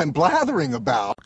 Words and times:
I'm 0.00 0.14
blathering 0.14 0.72
about. 0.72 1.20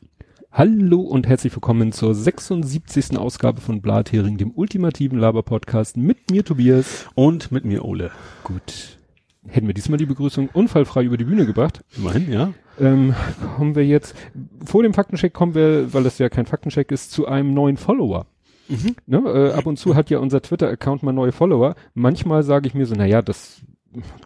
Hallo 0.50 1.00
und 1.02 1.28
herzlich 1.28 1.54
willkommen 1.54 1.92
zur 1.92 2.12
76. 2.12 3.16
Ausgabe 3.16 3.60
von 3.60 3.80
Blathering, 3.80 4.36
dem 4.36 4.50
ultimativen 4.50 5.16
Laber-Podcast 5.16 5.96
mit 5.96 6.32
mir 6.32 6.44
Tobias. 6.44 7.06
Und 7.14 7.52
mit 7.52 7.64
mir 7.64 7.84
Ole. 7.84 8.10
Gut. 8.42 8.98
Hätten 9.46 9.68
wir 9.68 9.74
diesmal 9.74 9.98
die 9.98 10.06
Begrüßung 10.06 10.48
unfallfrei 10.52 11.04
über 11.04 11.16
die 11.16 11.22
Bühne 11.22 11.46
gebracht. 11.46 11.84
Immerhin, 11.96 12.32
ja. 12.32 12.52
Ähm, 12.80 13.14
kommen 13.54 13.76
wir 13.76 13.86
jetzt, 13.86 14.16
vor 14.64 14.82
dem 14.82 14.92
Faktencheck 14.92 15.32
kommen 15.32 15.54
wir, 15.54 15.94
weil 15.94 16.02
das 16.02 16.18
ja 16.18 16.28
kein 16.28 16.46
Faktencheck 16.46 16.90
ist, 16.90 17.12
zu 17.12 17.28
einem 17.28 17.54
neuen 17.54 17.76
Follower. 17.76 18.26
Mhm. 18.66 18.96
Ne, 19.06 19.18
äh, 19.18 19.52
ab 19.52 19.66
und 19.66 19.78
zu 19.78 19.94
hat 19.94 20.10
ja 20.10 20.18
unser 20.18 20.42
Twitter-Account 20.42 21.04
mal 21.04 21.12
neue 21.12 21.30
Follower. 21.30 21.76
Manchmal 21.94 22.42
sage 22.42 22.66
ich 22.66 22.74
mir 22.74 22.86
so, 22.86 22.96
naja, 22.96 23.22
das, 23.22 23.60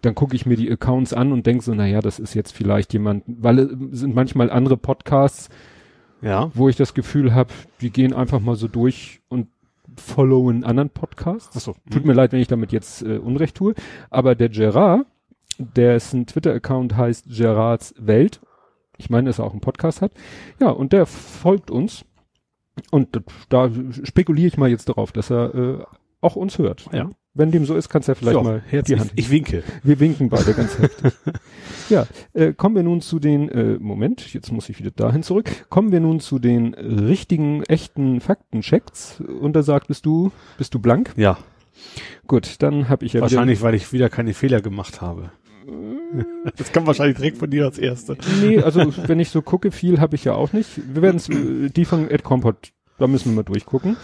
dann 0.02 0.14
gucke 0.14 0.34
ich 0.36 0.46
mir 0.46 0.56
die 0.56 0.70
Accounts 0.70 1.12
an 1.12 1.32
und 1.32 1.46
denke 1.46 1.62
so, 1.64 1.74
naja, 1.74 2.00
das 2.00 2.18
ist 2.18 2.34
jetzt 2.34 2.52
vielleicht 2.52 2.92
jemand, 2.92 3.24
weil 3.26 3.58
es 3.58 4.00
sind 4.00 4.14
manchmal 4.14 4.50
andere 4.50 4.76
Podcasts, 4.76 5.48
Ja. 6.22 6.50
wo 6.54 6.68
ich 6.68 6.76
das 6.76 6.94
Gefühl 6.94 7.34
habe, 7.34 7.50
die 7.80 7.90
gehen 7.90 8.12
einfach 8.12 8.40
mal 8.40 8.56
so 8.56 8.68
durch 8.68 9.20
und 9.28 9.48
followen 9.96 10.64
anderen 10.64 10.90
Podcasts. 10.90 11.56
Ach 11.56 11.60
so. 11.60 11.74
Tut 11.90 12.04
mir 12.04 12.12
leid, 12.12 12.32
wenn 12.32 12.40
ich 12.40 12.48
damit 12.48 12.72
jetzt 12.72 13.02
äh, 13.02 13.18
Unrecht 13.18 13.56
tue. 13.56 13.74
Aber 14.10 14.34
der 14.34 14.48
Gerard, 14.48 15.06
dessen 15.58 16.26
Twitter-Account 16.26 16.96
heißt 16.96 17.26
Gerards 17.28 17.94
Welt, 17.98 18.40
ich 18.96 19.10
meine, 19.10 19.28
dass 19.28 19.38
er 19.38 19.44
auch 19.44 19.52
einen 19.52 19.60
Podcast 19.60 20.02
hat, 20.02 20.12
ja, 20.60 20.68
und 20.70 20.92
der 20.92 21.06
folgt 21.06 21.70
uns. 21.70 22.04
Und 22.92 23.20
da 23.48 23.70
spekuliere 24.04 24.46
ich 24.46 24.56
mal 24.56 24.68
jetzt 24.70 24.88
darauf, 24.88 25.10
dass 25.10 25.30
er 25.30 25.54
äh, 25.54 25.84
auch 26.20 26.36
uns 26.36 26.58
hört. 26.58 26.86
Ja. 26.92 27.10
Wenn 27.38 27.52
dem 27.52 27.64
so 27.64 27.76
ist, 27.76 27.88
kannst 27.88 28.08
du 28.08 28.10
ja 28.12 28.14
vielleicht 28.16 28.34
So, 28.36 28.42
mal 28.42 28.62
herzlich, 28.66 28.96
die 28.96 29.00
Hand. 29.00 29.12
ich 29.14 29.30
winke. 29.30 29.62
Wir 29.84 30.00
winken 30.00 30.28
beide 30.28 30.52
ganz 30.54 30.76
heftig. 30.78 31.12
Ja, 31.88 32.06
äh, 32.34 32.52
kommen 32.52 32.74
wir 32.76 32.82
nun 32.82 33.00
zu 33.00 33.18
den, 33.18 33.48
äh, 33.48 33.78
Moment, 33.78 34.34
jetzt 34.34 34.52
muss 34.52 34.68
ich 34.68 34.78
wieder 34.78 34.90
dahin 34.90 35.22
zurück. 35.22 35.48
Kommen 35.70 35.90
wir 35.90 36.00
nun 36.00 36.20
zu 36.20 36.38
den 36.38 36.74
äh, 36.74 36.82
richtigen, 36.82 37.62
echten 37.62 38.20
Faktenchecks. 38.20 39.22
Und 39.40 39.54
da 39.54 39.62
sagt, 39.62 39.86
bist 39.88 40.04
du, 40.04 40.30
bist 40.58 40.74
du 40.74 40.80
blank? 40.80 41.14
Ja. 41.16 41.38
Gut, 42.26 42.56
dann 42.58 42.90
habe 42.90 43.06
ich 43.06 43.14
ja 43.14 43.22
Wahrscheinlich, 43.22 43.62
weil 43.62 43.74
ich 43.74 43.90
wieder 43.94 44.10
keine 44.10 44.34
Fehler 44.34 44.60
gemacht 44.60 45.00
habe. 45.00 45.30
Das 46.56 46.72
kommt 46.72 46.86
wahrscheinlich 46.86 47.16
direkt 47.16 47.38
von 47.38 47.48
dir 47.50 47.64
als 47.64 47.78
Erste. 47.78 48.18
Nee, 48.42 48.58
also 48.60 48.92
wenn 49.06 49.20
ich 49.20 49.30
so 49.30 49.40
gucke, 49.42 49.70
viel 49.70 50.00
habe 50.00 50.16
ich 50.16 50.24
ja 50.24 50.34
auch 50.34 50.52
nicht. 50.52 50.68
Wir 50.92 51.00
werden 51.02 51.16
es, 51.16 51.28
äh, 51.30 51.70
die 51.70 51.84
von 51.86 52.10
Ed 52.10 52.22
Compot, 52.22 52.72
da 52.98 53.06
müssen 53.06 53.30
wir 53.30 53.36
mal 53.36 53.42
durchgucken. 53.44 53.96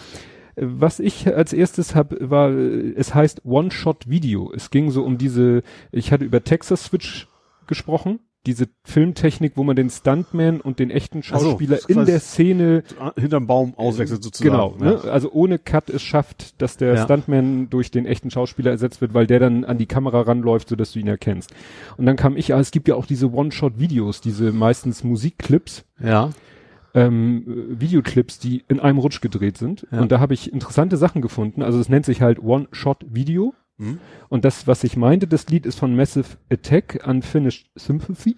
Äh, 0.57 0.63
Was 0.67 1.01
ich 1.01 1.35
als 1.35 1.53
erstes 1.53 1.95
habe, 1.95 2.31
war, 2.31 2.51
äh, 2.51 2.93
es 2.97 3.15
heißt 3.15 3.45
One-Shot-Video. 3.45 4.53
Es 4.55 4.71
ging 4.71 4.91
so 4.91 5.03
um 5.05 5.19
diese, 5.19 5.63
ich 5.93 6.13
hatte 6.13 6.25
über 6.25 6.43
Texas 6.45 6.85
Switch 6.85 7.29
gesprochen, 7.67 8.21
diese 8.47 8.67
Filmtechnik, 8.85 9.53
wo 9.57 9.65
man 9.65 9.75
den 9.75 9.89
Stuntman 9.89 10.61
und 10.61 10.79
den 10.79 10.91
echten 10.91 11.23
so, 11.23 11.29
Schauspieler 11.29 11.79
ist 11.79 11.89
in 11.89 12.05
der 12.05 12.21
Szene 12.21 12.83
Hinterm 13.17 13.47
Baum 13.47 13.73
auswechselt 13.79 14.23
sozusagen. 14.23 14.51
Genau, 14.51 14.77
Ja. 14.81 15.03
ne? 15.03 15.11
also 15.11 15.33
ohne 15.33 15.59
Cut 15.59 15.89
es 15.89 16.03
schafft, 16.03 16.61
dass 16.61 16.77
der 16.77 16.95
Ja. 16.95 17.05
Stuntman 17.05 17.71
durch 17.71 17.91
den 17.91 18.05
echten 18.05 18.31
Schauspieler 18.31 18.71
ersetzt 18.71 19.01
wird, 19.01 19.15
weil 19.15 19.27
der 19.27 19.39
dann 19.41 19.65
an 19.65 19.79
die 19.79 19.87
Kamera 19.87 20.21
ranläuft, 20.21 20.69
so 20.69 20.77
dass 20.77 20.93
du 20.93 20.99
ihn 20.99 21.09
erkennst. 21.09 21.55
Und 21.97 22.05
dann 22.05 22.17
kam 22.17 22.37
ich, 22.37 22.51
es 22.51 22.71
gibt 22.71 22.87
ja 22.87 22.97
auch 22.97 23.07
diese 23.07 23.33
One-Shot-Videos, 23.33 24.21
diese 24.21 24.53
meistens 24.53 25.05
Musikclips, 25.05 25.87
Ja. 25.99 26.29
Ähm, 26.95 27.45
äh, 27.47 27.81
Videoclips, 27.81 28.39
die 28.39 28.65
in 28.69 28.81
einem 28.81 28.99
Rutsch 28.99 29.21
gedreht 29.21 29.59
sind. 29.59 29.87
Ja. 29.91 30.01
Und 30.01 30.13
da 30.13 30.21
habe 30.21 30.35
ich 30.35 30.53
interessante 30.53 30.97
Sachen 30.97 31.23
gefunden. 31.23 31.63
Also 31.63 31.79
es 31.79 31.89
nennt 31.89 32.07
sich 32.07 32.23
halt 32.23 32.43
One-Shot-Video. 32.43 33.55
Hm? 33.79 33.99
Und 34.29 34.45
das, 34.45 34.67
was 34.67 34.85
ich 34.85 34.97
meinte, 34.97 35.27
das 35.27 35.49
Lied 35.49 35.67
ist 35.67 35.79
von 35.79 35.97
Massive 35.97 36.37
Attack, 36.51 37.05
Unfinished 37.07 37.71
Sympathy. 37.75 38.37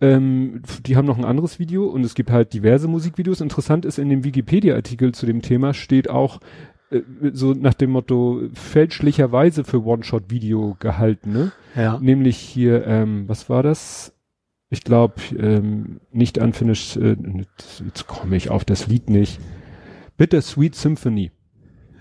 Ähm, 0.00 0.62
die 0.84 0.96
haben 0.96 1.06
noch 1.06 1.18
ein 1.18 1.24
anderes 1.24 1.60
Video 1.60 1.86
und 1.86 2.04
es 2.04 2.14
gibt 2.14 2.30
halt 2.30 2.52
diverse 2.52 2.88
Musikvideos. 2.88 3.40
Interessant 3.40 3.84
ist, 3.84 3.98
in 3.98 4.08
dem 4.08 4.24
Wikipedia-Artikel 4.24 5.12
zu 5.12 5.24
dem 5.24 5.40
Thema 5.40 5.72
steht 5.72 6.10
auch 6.10 6.40
äh, 6.90 7.02
so 7.32 7.52
nach 7.52 7.74
dem 7.74 7.90
Motto 7.90 8.42
fälschlicherweise 8.54 9.62
für 9.62 9.84
One-Shot-Video 9.84 10.76
gehalten, 10.80 11.32
ne? 11.32 11.52
Ja. 11.76 11.98
Nämlich 12.00 12.36
hier, 12.36 12.86
ähm, 12.86 13.28
was 13.28 13.48
war 13.48 13.62
das? 13.62 14.13
Ich 14.74 14.82
glaube, 14.82 15.14
ähm, 15.38 16.00
nicht 16.10 16.36
Unfinished, 16.36 16.96
äh, 16.96 17.16
jetzt 17.84 18.08
komme 18.08 18.34
ich 18.34 18.50
auf 18.50 18.64
das 18.64 18.88
Lied 18.88 19.08
nicht. 19.08 19.38
Bittersweet 20.16 20.74
Symphony. 20.74 21.30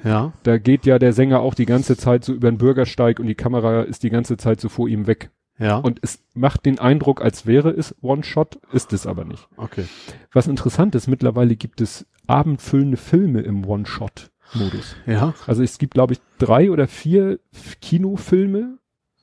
Ja. 0.03 0.33
Da 0.41 0.57
geht 0.57 0.87
ja 0.87 0.97
der 0.97 1.13
Sänger 1.13 1.41
auch 1.41 1.53
die 1.53 1.67
ganze 1.67 1.95
Zeit 1.95 2.25
so 2.25 2.33
über 2.33 2.49
den 2.49 2.57
Bürgersteig 2.57 3.19
und 3.19 3.27
die 3.27 3.35
Kamera 3.35 3.83
ist 3.83 4.01
die 4.01 4.09
ganze 4.09 4.37
Zeit 4.37 4.59
so 4.59 4.69
vor 4.69 4.89
ihm 4.89 5.05
weg. 5.05 5.29
Ja. 5.59 5.77
Und 5.77 5.99
es 6.01 6.23
macht 6.33 6.65
den 6.65 6.79
Eindruck, 6.79 7.21
als 7.21 7.45
wäre 7.45 7.69
es 7.69 7.93
One-Shot, 8.01 8.59
ist 8.71 8.91
es 8.91 9.05
aber 9.05 9.23
nicht. 9.23 9.47
okay. 9.55 9.85
Was 10.31 10.47
interessant 10.47 10.95
ist, 10.95 11.07
mittlerweile 11.07 11.55
gibt 11.55 11.79
es 11.79 12.07
abendfüllende 12.25 12.97
Filme 12.97 13.41
im 13.41 13.63
One-Shot-Modus. 13.67 14.95
Ja. 15.05 15.35
Also 15.45 15.61
es 15.61 15.77
gibt, 15.77 15.93
glaube 15.93 16.13
ich, 16.13 16.21
drei 16.39 16.71
oder 16.71 16.87
vier 16.87 17.39
Kinofilme, 17.81 18.79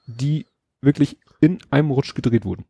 die 0.06 0.46
wirklich 0.82 1.18
in 1.40 1.58
einem 1.70 1.90
Rutsch 1.90 2.14
gedreht 2.14 2.44
wurden. 2.44 2.64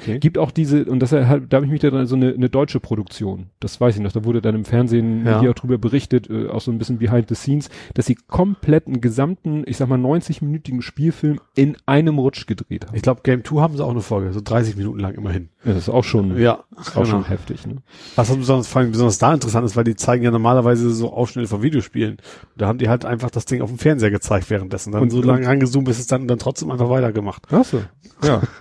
Okay. 0.00 0.18
Gibt 0.20 0.38
auch 0.38 0.52
diese, 0.52 0.84
und 0.84 1.00
das 1.00 1.10
da 1.10 1.26
habe 1.26 1.64
ich 1.64 1.70
mich 1.70 1.80
da 1.80 2.06
so 2.06 2.14
eine, 2.14 2.32
eine 2.32 2.48
deutsche 2.48 2.78
Produktion, 2.78 3.46
das 3.58 3.80
weiß 3.80 3.96
ich 3.96 4.00
noch, 4.00 4.12
da 4.12 4.24
wurde 4.24 4.40
dann 4.40 4.54
im 4.54 4.64
Fernsehen 4.64 5.26
Ja. 5.26 5.40
hier 5.40 5.50
auch 5.50 5.54
drüber 5.54 5.76
berichtet, 5.76 6.30
äh, 6.30 6.48
auch 6.48 6.60
so 6.60 6.70
ein 6.70 6.78
bisschen 6.78 6.98
behind 6.98 7.28
the 7.28 7.34
scenes, 7.34 7.68
dass 7.94 8.06
sie 8.06 8.14
komplett 8.14 8.86
einen 8.86 9.00
gesamten, 9.00 9.64
ich 9.66 9.76
sag 9.76 9.88
mal 9.88 9.98
90-minütigen 9.98 10.82
Spielfilm 10.82 11.40
in 11.56 11.76
einem 11.86 12.18
Rutsch 12.18 12.46
gedreht 12.46 12.86
haben. 12.86 12.94
Ich 12.94 13.02
glaube, 13.02 13.22
Game 13.24 13.44
2 13.44 13.60
haben 13.60 13.76
sie 13.76 13.84
auch 13.84 13.90
eine 13.90 14.00
Folge, 14.00 14.32
so 14.32 14.40
30 14.40 14.76
Minuten 14.76 15.00
lang 15.00 15.14
immerhin. 15.14 15.48
Ja, 15.64 15.72
das 15.74 15.84
ist 15.84 15.88
auch 15.88 16.04
schon, 16.04 16.38
Ja. 16.38 16.60
auch 16.76 16.92
genau. 16.92 17.04
schon 17.04 17.24
heftig, 17.28 17.66
ne? 17.66 17.78
Was 18.14 18.34
besonders, 18.34 18.68
vor 18.68 18.80
allem 18.82 18.92
besonders 18.92 19.18
da 19.18 19.34
interessant 19.34 19.66
ist, 19.66 19.76
weil 19.76 19.82
die 19.84 19.96
zeigen 19.96 20.22
ja 20.22 20.30
normalerweise 20.30 20.92
so 20.92 21.12
Ausschnitte 21.12 21.48
von 21.48 21.62
Videospielen. 21.62 22.18
Da 22.56 22.68
haben 22.68 22.78
die 22.78 22.88
halt 22.88 23.04
einfach 23.04 23.30
das 23.30 23.46
Ding 23.46 23.62
auf 23.62 23.68
dem 23.68 23.78
Fernseher 23.78 24.12
gezeigt 24.12 24.48
währenddessen. 24.50 24.92
Dann 24.92 25.02
Und- 25.02 25.10
so 25.10 25.20
lange 25.22 25.44
rangezoomt, 25.46 25.86
bis 25.86 25.98
es 25.98 26.06
dann, 26.06 26.28
dann 26.28 26.38
trotzdem 26.38 26.70
einfach 26.70 26.88
weitergemacht. 26.88 27.42
Ach 27.50 27.64
so, 27.64 27.82
ja. 28.22 28.42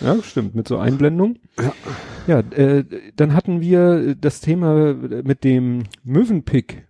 ja, 0.00 0.22
stimmt, 0.22 0.54
mit 0.54 0.68
so 0.68 0.78
Einblendung. 0.78 1.36
Ja. 1.58 1.72
Ja, 2.26 2.38
äh, 2.38 2.84
dann 3.16 3.34
hatten 3.34 3.60
wir 3.60 4.14
das 4.14 4.40
Thema 4.40 4.94
mit 4.94 5.44
dem 5.44 5.84
Möwenpick 6.04 6.86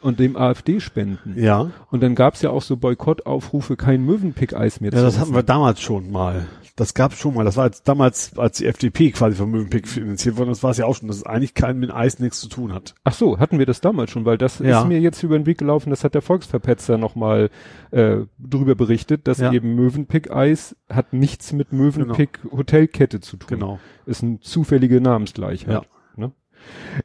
und 0.00 0.18
dem 0.20 0.36
AfD-Spenden. 0.36 1.34
Ja. 1.38 1.70
Und 1.90 2.02
dann 2.02 2.14
gab's 2.14 2.42
ja 2.42 2.50
auch 2.50 2.62
so 2.62 2.76
Boykottaufrufe, 2.76 3.76
kein 3.76 4.04
Möwenpick-Eis 4.04 4.80
mehr 4.80 4.92
Ja, 4.92 5.02
das 5.02 5.18
hatten 5.18 5.34
wir 5.34 5.42
damals 5.42 5.80
schon 5.80 6.10
mal. 6.10 6.46
Das 6.76 6.94
gab's 6.94 7.18
schon 7.18 7.34
mal. 7.34 7.44
Das 7.44 7.56
war 7.56 7.64
als, 7.64 7.82
damals, 7.82 8.38
als 8.38 8.58
die 8.58 8.66
FDP 8.66 9.10
quasi 9.10 9.34
vom 9.34 9.50
Mövenpick 9.50 9.88
finanziert 9.88 10.36
wurde. 10.36 10.50
Das 10.50 10.62
war 10.62 10.70
es 10.70 10.76
ja 10.76 10.86
auch 10.86 10.94
schon, 10.94 11.08
dass 11.08 11.16
es 11.16 11.26
eigentlich 11.26 11.54
kein 11.54 11.80
mit 11.80 11.90
Eis 11.92 12.20
nichts 12.20 12.38
zu 12.40 12.48
tun 12.48 12.72
hat. 12.72 12.94
Ach 13.02 13.12
so, 13.12 13.40
hatten 13.40 13.58
wir 13.58 13.66
das 13.66 13.80
damals 13.80 14.12
schon, 14.12 14.24
weil 14.24 14.38
das 14.38 14.60
Ja. 14.60 14.82
ist 14.82 14.86
mir 14.86 15.00
jetzt 15.00 15.20
über 15.24 15.36
den 15.36 15.44
Weg 15.46 15.58
gelaufen, 15.58 15.90
das 15.90 16.04
hat 16.04 16.14
der 16.14 16.22
Volksverpetzer 16.22 16.96
nochmal 16.96 17.50
äh, 17.90 18.18
drüber 18.38 18.76
berichtet, 18.76 19.26
dass 19.26 19.38
Ja. 19.38 19.52
eben 19.52 19.74
Möwenpick-Eis 19.74 20.76
hat 20.88 21.12
nichts 21.12 21.52
mit 21.52 21.72
Möwenpick-Hotelkette 21.72 23.20
zu 23.20 23.38
tun. 23.38 23.48
Genau. 23.58 23.78
Ist 24.06 24.22
eine 24.22 24.38
zufällige 24.40 25.00
Namensgleichheit. 25.00 25.82
Ja. 25.82 25.82
Ne? 26.16 26.32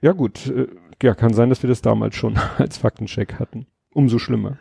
Ja 0.01 0.11
gut, 0.11 0.47
äh, 0.47 0.67
ja, 1.03 1.13
kann 1.13 1.33
sein, 1.33 1.49
dass 1.49 1.61
wir 1.61 1.67
das 1.67 1.81
damals 1.81 2.15
schon 2.15 2.37
als 2.57 2.77
Faktencheck 2.77 3.39
hatten. 3.39 3.67
Umso 3.93 4.17
schlimmer. 4.17 4.57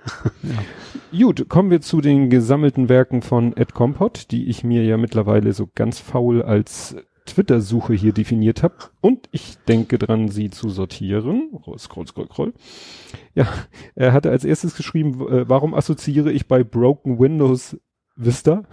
Gut, 1.19 1.49
kommen 1.49 1.71
wir 1.71 1.81
zu 1.81 2.03
den 2.03 2.29
gesammelten 2.29 2.91
Werken 2.91 3.23
von 3.23 3.57
Ed 3.57 3.73
Compot, 3.73 4.31
die 4.31 4.49
ich 4.49 4.63
mir 4.63 4.85
ja 4.85 4.99
mittlerweile 4.99 5.55
so 5.55 5.71
ganz 5.75 6.01
faul 6.01 6.43
als 6.43 6.97
Twitter-Suche 7.25 7.95
hier 7.95 8.13
definiert 8.13 8.63
habe. 8.63 8.75
Und 9.01 9.29
ich 9.31 9.57
denke 9.69 9.99
dran, 9.99 10.29
sie 10.29 10.51
zu 10.51 10.69
sortieren. 10.69 11.51
Roll, 11.67 11.79
Scroll, 11.79 12.07
scroll, 12.07 12.27
scroll. 12.27 12.53
Ja, 13.35 13.47
er 13.95 14.13
hatte 14.13 14.31
als 14.31 14.45
erstes 14.45 14.77
geschrieben, 14.77 15.27
äh, 15.29 15.49
warum 15.49 15.73
assoziiere 15.75 16.33
ich 16.33 16.47
bei 16.49 16.63
Broken 16.65 17.19
Windows 17.19 17.79
Vista? 18.17 18.65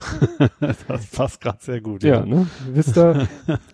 Das 0.88 1.06
passt 1.12 1.40
gerade 1.40 1.58
sehr 1.62 1.80
gut. 1.80 2.02
Ja, 2.02 2.26
ne? 2.26 2.46
Vista, 2.70 3.26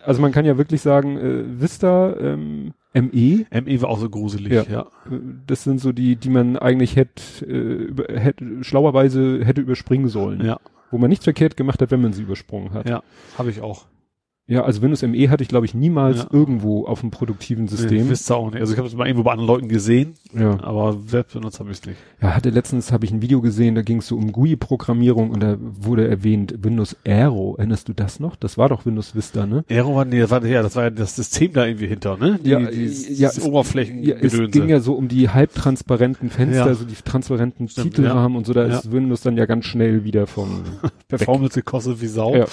also 0.05 0.21
man 0.21 0.31
kann 0.31 0.45
ja 0.45 0.59
wirklich 0.59 0.81
sagen, 0.81 1.17
äh, 1.17 1.61
Vista, 1.61 2.15
ähm, 2.19 2.73
ME, 2.93 3.47
ME 3.51 3.83
war 3.83 3.89
auch 3.89 3.99
so 4.01 4.11
gruselig, 4.11 4.53
Ja. 4.53 4.65
ja. 4.65 4.87
das 5.47 5.63
sind 5.65 5.81
so 5.81 5.93
die, 5.93 6.17
die 6.17 6.31
man 6.31 6.57
eigentlich 6.57 6.97
hätte, 6.97 7.23
äh, 7.47 7.85
über, 7.85 8.05
hätte 8.13 8.65
schlauerweise 8.65 9.45
hätte 9.45 9.61
überspringen 9.61 10.09
sollen. 10.09 10.45
Ja, 10.45 10.59
Wo 10.91 10.99
man 10.99 11.09
nichts 11.09 11.25
verkehrt 11.25 11.57
gemacht 11.57 11.81
hat, 11.83 11.91
wenn 11.93 12.03
man 12.03 12.13
sie 12.13 12.23
übersprungen 12.23 12.73
hat. 12.73 12.89
ja. 12.89 13.03
Habe 13.39 13.51
ich 13.51 13.61
auch. 13.61 13.87
Ja, 14.51 14.65
also 14.65 14.83
Windows 14.83 15.01
ME 15.03 15.31
hatte 15.31 15.43
ich, 15.45 15.49
glaube 15.49 15.65
ich, 15.65 15.75
niemals 15.75 16.19
Ja. 16.19 16.27
irgendwo 16.33 16.85
auf 16.85 17.03
einem 17.03 17.13
produktiven 17.13 17.69
System. 17.69 18.05
Nee, 18.05 18.11
wisst 18.11 18.29
ihr 18.31 18.37
auch 18.37 18.51
nicht. 18.51 18.61
Also 18.61 18.73
ich 18.73 18.79
habe 18.79 18.89
es 18.89 18.97
mal 18.97 19.07
irgendwo 19.07 19.23
bei 19.23 19.31
anderen 19.31 19.47
Leuten 19.47 19.69
gesehen, 19.69 20.15
ja. 20.37 20.59
aber 20.63 20.99
selbst 21.07 21.35
benutzt 21.35 21.61
habe 21.61 21.71
ich 21.71 21.79
es 21.79 21.87
nicht. 21.87 21.99
ja, 22.21 22.35
hatte 22.35 22.51
letztens 22.51 22.91
habe 22.91 23.05
ich 23.05 23.13
ein 23.13 23.23
Video 23.23 23.41
gesehen, 23.41 23.77
da 23.77 23.83
ging 23.83 23.99
es 23.99 24.09
so 24.09 24.17
um 24.17 24.33
GUI-Programmierung 24.33 25.31
und 25.31 25.41
da 25.41 25.57
wurde 25.61 26.09
erwähnt 26.09 26.53
Windows 26.63 26.97
Aero. 27.07 27.55
Erinnerst 27.59 27.89
du 27.89 27.93
das 27.93 28.19
noch? 28.19 28.35
Das 28.35 28.59
war 28.59 28.69
doch 28.69 28.85
Windows 28.85 29.15
Vista, 29.15 29.47
ne? 29.47 29.65
Aero 29.71 29.95
war, 29.95 30.05
nee, 30.05 30.19
das 30.19 30.31
war, 30.33 30.45
ja, 30.45 30.63
das 30.63 30.75
war 30.75 30.83
ja 30.83 30.91
das 30.91 31.15
System 31.15 31.53
da 31.53 31.65
irgendwie 31.67 31.87
hinter, 31.87 32.17
ne? 32.17 32.41
Die, 32.45 32.51
Ja, 32.51 32.59
die, 32.59 32.87
ja, 33.15 33.29
es- 33.29 33.41
Oberflächengedönse. 33.41 34.37
Ja, 34.39 34.45
es 34.47 34.51
ging 34.51 34.69
ja 34.69 34.81
so 34.81 34.95
um 34.95 35.07
die 35.07 35.29
halbtransparenten 35.29 36.29
Fenster, 36.29 36.67
Ja. 36.67 36.75
so 36.75 36.85
die 36.85 36.95
transparenten 36.95 37.69
Stimmt, 37.69 37.95
Titelrahmen 37.95 38.37
und 38.37 38.47
so, 38.47 38.53
da 38.53 38.67
Ja. 38.67 38.79
ist 38.79 38.91
Windows 38.91 39.21
dann 39.21 39.37
ja 39.37 39.47
ganz 39.47 39.65
schnell 39.67 40.03
wieder 40.03 40.27
vom 40.27 40.63
Performance 41.09 41.55
gekostet 41.61 42.01
wie 42.01 42.07
Sau. 42.09 42.35
Ja. 42.35 42.47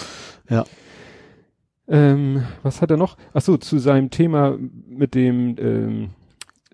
Ja. 0.50 0.66
Ähm, 1.88 2.44
was 2.64 2.82
hat 2.82 2.92
er 2.92 2.98
noch? 2.98 3.18
Ach 3.34 3.42
so, 3.42 3.58
zu 3.58 3.78
seinem 3.80 4.10
Thema 4.10 4.58
mit 4.90 5.16
dem, 5.16 5.56
ähm, 5.60 6.10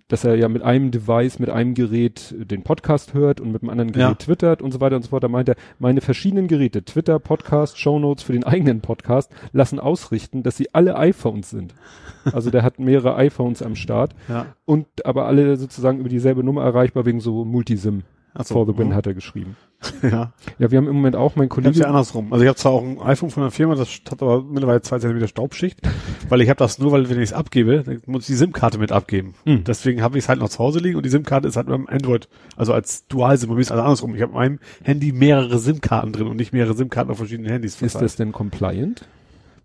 dass 0.07 0.23
er 0.23 0.35
ja 0.35 0.47
mit 0.49 0.61
einem 0.63 0.91
Device, 0.91 1.39
mit 1.39 1.49
einem 1.49 1.73
Gerät 1.75 2.33
den 2.37 2.63
Podcast 2.63 3.13
hört 3.13 3.39
und 3.39 3.51
mit 3.51 3.61
dem 3.61 3.69
anderen 3.69 3.91
Gerät 3.91 4.07
Ja. 4.09 4.13
twittert 4.15 4.61
und 4.61 4.71
so 4.71 4.81
weiter 4.81 4.95
und 4.95 5.03
so 5.03 5.09
fort. 5.09 5.23
Da 5.23 5.27
meint 5.27 5.49
er, 5.49 5.55
meine 5.79 6.01
verschiedenen 6.01 6.47
Geräte, 6.47 6.83
Twitter, 6.83 7.19
Podcast, 7.19 7.79
Shownotes 7.79 8.23
für 8.23 8.33
den 8.33 8.43
eigenen 8.43 8.81
Podcast, 8.81 9.31
lassen 9.53 9.79
ausrichten, 9.79 10.43
dass 10.43 10.57
sie 10.57 10.73
alle 10.73 10.95
iPhones 10.97 11.49
sind. 11.49 11.73
Also 12.25 12.51
der 12.51 12.63
hat 12.63 12.79
mehrere 12.79 13.15
iPhones 13.15 13.61
am 13.61 13.75
Start 13.75 14.13
Ja. 14.29 14.47
und 14.65 14.87
aber 15.05 15.25
alle 15.25 15.57
sozusagen 15.57 15.99
über 15.99 16.09
dieselbe 16.09 16.43
Nummer 16.43 16.63
erreichbar 16.63 17.05
wegen 17.05 17.19
so 17.19 17.43
Multisim. 17.45 18.03
Ach 18.35 18.45
so, 18.45 18.55
For 18.55 18.65
the 18.65 18.77
win 18.77 18.89
mhm. 18.89 18.95
hat 18.95 19.05
er 19.07 19.13
geschrieben. 19.13 19.55
Ja. 20.01 20.33
Ja, 20.59 20.71
wir 20.71 20.77
haben 20.77 20.87
im 20.87 20.95
Moment 20.95 21.15
auch, 21.15 21.35
mein 21.35 21.45
Ich 21.45 21.49
Kollege, 21.49 21.79
ja 21.79 21.87
andersrum. 21.87 22.31
Also 22.31 22.43
ich 22.43 22.47
habe 22.49 22.57
zwar 22.57 22.73
auch 22.73 22.83
ein 22.83 22.99
iPhone 23.01 23.29
von 23.29 23.43
einer 23.43 23.51
Firma, 23.51 23.75
das 23.75 23.89
hat 24.09 24.21
aber 24.21 24.41
mittlerweile 24.43 24.81
zwei 24.81 24.99
Zentimeter 24.99 25.27
Staubschicht, 25.27 25.79
weil 26.29 26.41
ich 26.41 26.49
habe 26.49 26.57
das 26.57 26.79
nur, 26.79 26.91
weil 26.91 27.09
wenn 27.09 27.17
ich 27.17 27.29
es 27.29 27.33
abgebe, 27.33 27.83
dann 27.83 28.01
muss 28.05 28.23
ich 28.23 28.27
die 28.27 28.33
SIM-Karte 28.35 28.77
mit 28.77 28.91
abgeben. 28.91 29.35
Mhm. 29.45 29.63
Deswegen 29.63 30.01
habe 30.01 30.17
ich 30.17 30.25
es 30.25 30.29
halt 30.29 30.39
noch 30.39 30.49
zu 30.49 30.59
Hause 30.59 30.79
liegen 30.79 30.97
und 30.97 31.05
die 31.05 31.09
SIM-Karte 31.09 31.47
ist 31.47 31.55
halt 31.55 31.67
beim 31.67 31.87
Android, 31.87 32.27
also 32.55 32.73
als 32.73 33.07
Dual-SIM. 33.07 33.49
Bei 33.49 33.55
mir 33.55 33.61
ist 33.61 33.71
also 33.71 33.83
andersrum. 33.83 34.15
Ich 34.15 34.21
habe 34.21 34.31
in 34.31 34.37
meinem 34.37 34.59
Handy 34.83 35.11
mehrere 35.11 35.59
SIM-Karten 35.59 36.13
drin 36.13 36.27
und 36.27 36.37
nicht 36.37 36.53
mehrere 36.53 36.75
SIM-Karten 36.75 37.11
auf 37.11 37.17
verschiedenen 37.17 37.51
Handys. 37.51 37.81
ist 37.81 37.95
das 37.95 38.15
denn 38.15 38.31
compliant? 38.31 39.05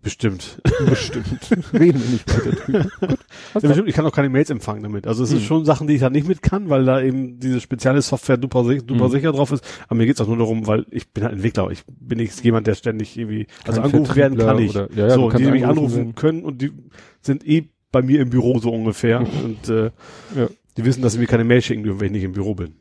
Bestimmt? 0.01 0.61
Bestimmt. 0.87 1.27
Reden 1.73 2.01
wir 2.01 2.09
nicht 2.09 2.29
weiter 2.29 2.51
drüber. 2.55 2.83
Gut. 2.99 3.17
Ja, 3.53 3.59
bestimmt. 3.69 3.89
Ich 3.89 3.95
kann 3.95 4.05
auch 4.05 4.11
keine 4.13 4.29
Mails 4.29 4.49
empfangen 4.49 4.83
damit. 4.83 5.07
Also 5.07 5.23
es 5.23 5.31
Mhm. 5.31 5.37
ist 5.37 5.43
schon 5.43 5.65
Sachen, 5.65 5.87
die 5.87 5.95
ich 5.95 5.99
da 6.01 6.09
nicht 6.09 6.27
mit 6.27 6.41
kann, 6.41 6.69
weil 6.69 6.85
da 6.85 7.01
eben 7.01 7.39
diese 7.39 7.59
spezielle 7.61 8.01
Software 8.01 8.37
super, 8.41 8.63
super 8.63 9.07
Mhm. 9.07 9.11
sicher 9.11 9.31
drauf 9.31 9.51
ist. 9.51 9.63
Aber 9.87 9.95
mir 9.95 10.05
geht's 10.05 10.21
auch 10.21 10.27
nur 10.27 10.37
darum, 10.37 10.67
weil 10.67 10.85
ich 10.91 11.09
bin 11.11 11.23
halt 11.23 11.33
Entwickler. 11.33 11.69
Ich 11.71 11.83
bin 11.87 12.17
nicht 12.19 12.43
jemand, 12.43 12.67
der 12.67 12.75
ständig 12.75 13.17
irgendwie, 13.17 13.47
also 13.65 13.81
Kein 13.81 13.91
angerufen 13.91 14.15
werden 14.15 14.37
kann 14.37 14.59
ich. 14.59 14.71
Oder- 14.71 14.89
ja, 14.93 15.07
ja, 15.07 15.13
so, 15.15 15.29
die 15.31 15.45
mich 15.51 15.65
anrufen 15.65 15.95
werden. 15.97 16.15
können 16.15 16.43
und 16.43 16.61
die 16.61 16.71
sind 17.21 17.45
eh 17.47 17.69
bei 17.91 18.01
mir 18.01 18.21
im 18.21 18.29
Büro 18.29 18.59
so 18.59 18.71
ungefähr. 18.71 19.19
und 19.43 19.67
äh, 19.69 19.85
Ja. 20.35 20.47
die 20.77 20.85
wissen, 20.85 21.01
dass 21.01 21.13
sie 21.13 21.19
mir 21.19 21.27
keine 21.27 21.43
Mail 21.43 21.61
schicken 21.61 21.83
dürfen, 21.83 21.99
wenn 21.99 22.07
ich 22.07 22.13
nicht 22.13 22.23
im 22.23 22.33
Büro 22.33 22.55
bin. 22.55 22.75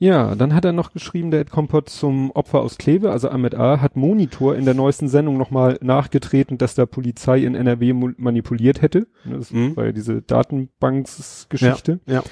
Ja, 0.00 0.34
dann 0.36 0.54
hat 0.54 0.64
er 0.64 0.72
noch 0.72 0.92
geschrieben, 0.92 1.30
der 1.32 1.40
Ed 1.40 1.50
Kompott 1.50 1.88
zum 1.88 2.30
Opfer 2.30 2.60
aus 2.60 2.78
Kleve, 2.78 3.10
also 3.10 3.30
Ahmed 3.30 3.56
A., 3.56 3.80
hat 3.80 3.96
Monitor 3.96 4.54
in 4.54 4.64
der 4.64 4.74
neuesten 4.74 5.08
Sendung 5.08 5.36
nochmal 5.38 5.76
nachgetreten, 5.82 6.56
dass 6.56 6.76
da 6.76 6.86
Polizei 6.86 7.40
in 7.44 7.56
NRW 7.56 7.92
manipuliert 8.16 8.80
hätte. 8.80 9.08
Das 9.24 9.50
Mhm. 9.50 9.76
war 9.76 9.86
ja 9.86 9.92
diese 9.92 10.22
Datenbanksgeschichte. 10.22 12.00
Ja. 12.06 12.22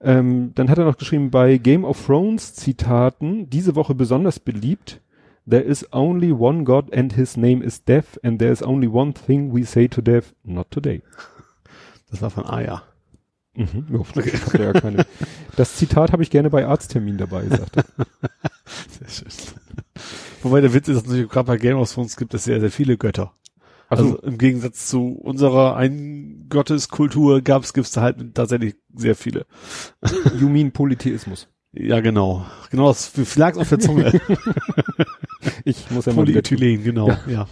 Ähm, 0.00 0.52
dann 0.54 0.70
hat 0.70 0.78
er 0.78 0.84
noch 0.84 0.96
geschrieben, 0.98 1.30
bei 1.30 1.58
Game 1.58 1.84
of 1.84 2.06
Thrones 2.06 2.54
Zitaten, 2.54 3.50
diese 3.50 3.74
Woche 3.76 3.94
besonders 3.94 4.38
beliebt, 4.40 5.00
There 5.48 5.62
is 5.62 5.88
only 5.92 6.30
one 6.32 6.62
God 6.64 6.94
and 6.94 7.14
his 7.14 7.36
name 7.36 7.64
is 7.64 7.82
death 7.84 8.18
and 8.22 8.38
there 8.38 8.52
is 8.52 8.62
only 8.62 8.86
one 8.86 9.14
thing 9.14 9.52
we 9.52 9.64
say 9.64 9.88
to 9.88 10.00
death, 10.00 10.32
not 10.44 10.70
today. 10.70 11.02
Das 12.10 12.22
war 12.22 12.30
von 12.30 12.44
Aya. 12.44 12.82
Mhm. 13.60 13.84
Ja, 13.92 14.24
ich 14.24 14.34
hab 14.34 14.52
da 14.52 14.62
ja 14.62 14.72
keine. 14.72 15.06
Das 15.56 15.76
Zitat 15.76 16.12
habe 16.12 16.22
ich 16.22 16.30
gerne 16.30 16.48
bei 16.48 16.66
Arzttermin 16.66 17.18
dabei, 17.18 17.46
sagt 17.48 17.76
er. 17.76 17.84
Sehr 19.06 19.08
schön. 19.08 19.54
Wobei 20.42 20.62
der 20.62 20.72
Witz 20.72 20.88
ist, 20.88 20.94
dass 20.96 21.02
es 21.02 21.08
natürlich 21.10 21.30
gerade 21.30 21.46
bei 21.48 21.58
Game 21.58 21.76
of 21.76 21.92
Thrones 21.92 22.16
gibt 22.16 22.32
es 22.32 22.44
sehr, 22.44 22.60
sehr 22.60 22.70
viele 22.70 22.96
Götter. 22.96 23.34
Also, 23.90 24.04
Also, 24.04 24.18
im 24.22 24.38
Gegensatz 24.38 24.86
zu 24.88 25.18
unserer 25.20 25.76
Ein-Gotteskultur 25.76 27.42
gab's, 27.42 27.74
gibt's 27.74 27.90
da 27.90 28.00
halt 28.00 28.34
tatsächlich 28.34 28.76
sehr 28.94 29.16
viele. 29.16 29.44
you 30.38 30.48
mean 30.48 30.72
Polytheismus. 30.72 31.48
Ja, 31.72 32.00
genau. 32.00 32.44
Genau, 32.70 32.88
das 32.88 33.36
lag's 33.36 33.58
auf 33.58 33.68
der 33.68 33.78
Zunge. 33.78 34.20
Ich 35.64 35.90
muss 35.90 36.04
ja 36.04 36.12
mal 36.12 36.24
Polyethylen, 36.24 36.84
genau. 36.84 37.10
Ja. 37.26 37.46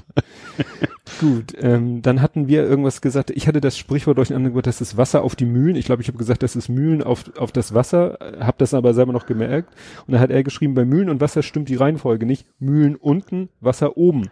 Gut, 1.20 1.54
ähm, 1.58 2.02
dann 2.02 2.20
hatten 2.20 2.46
wir 2.46 2.62
irgendwas 2.62 3.00
gesagt, 3.00 3.30
ich 3.30 3.48
hatte 3.48 3.60
das 3.60 3.78
Sprichwort 3.78 4.18
durcheinander 4.18 4.50
gebracht, 4.50 4.66
das 4.66 4.80
ist 4.80 4.96
Wasser 4.96 5.22
auf 5.22 5.36
die 5.36 5.46
Mühlen. 5.46 5.74
Ich 5.74 5.86
glaube, 5.86 6.02
ich 6.02 6.08
habe 6.08 6.18
gesagt, 6.18 6.42
das 6.42 6.54
ist 6.54 6.68
Mühlen 6.68 7.02
auf, 7.02 7.24
auf 7.38 7.50
das 7.50 7.74
Wasser, 7.74 8.18
habe 8.40 8.56
das 8.58 8.74
aber 8.74 8.92
selber 8.92 9.12
noch 9.12 9.26
gemerkt. 9.26 9.74
Und 10.06 10.12
dann 10.12 10.20
hat 10.20 10.30
er 10.30 10.42
geschrieben, 10.42 10.74
bei 10.74 10.84
Mühlen 10.84 11.08
und 11.08 11.20
Wasser 11.20 11.42
stimmt 11.42 11.68
die 11.70 11.76
Reihenfolge 11.76 12.26
nicht. 12.26 12.46
Mühlen 12.60 12.94
unten, 12.96 13.48
Wasser 13.60 13.96
oben. 13.96 14.28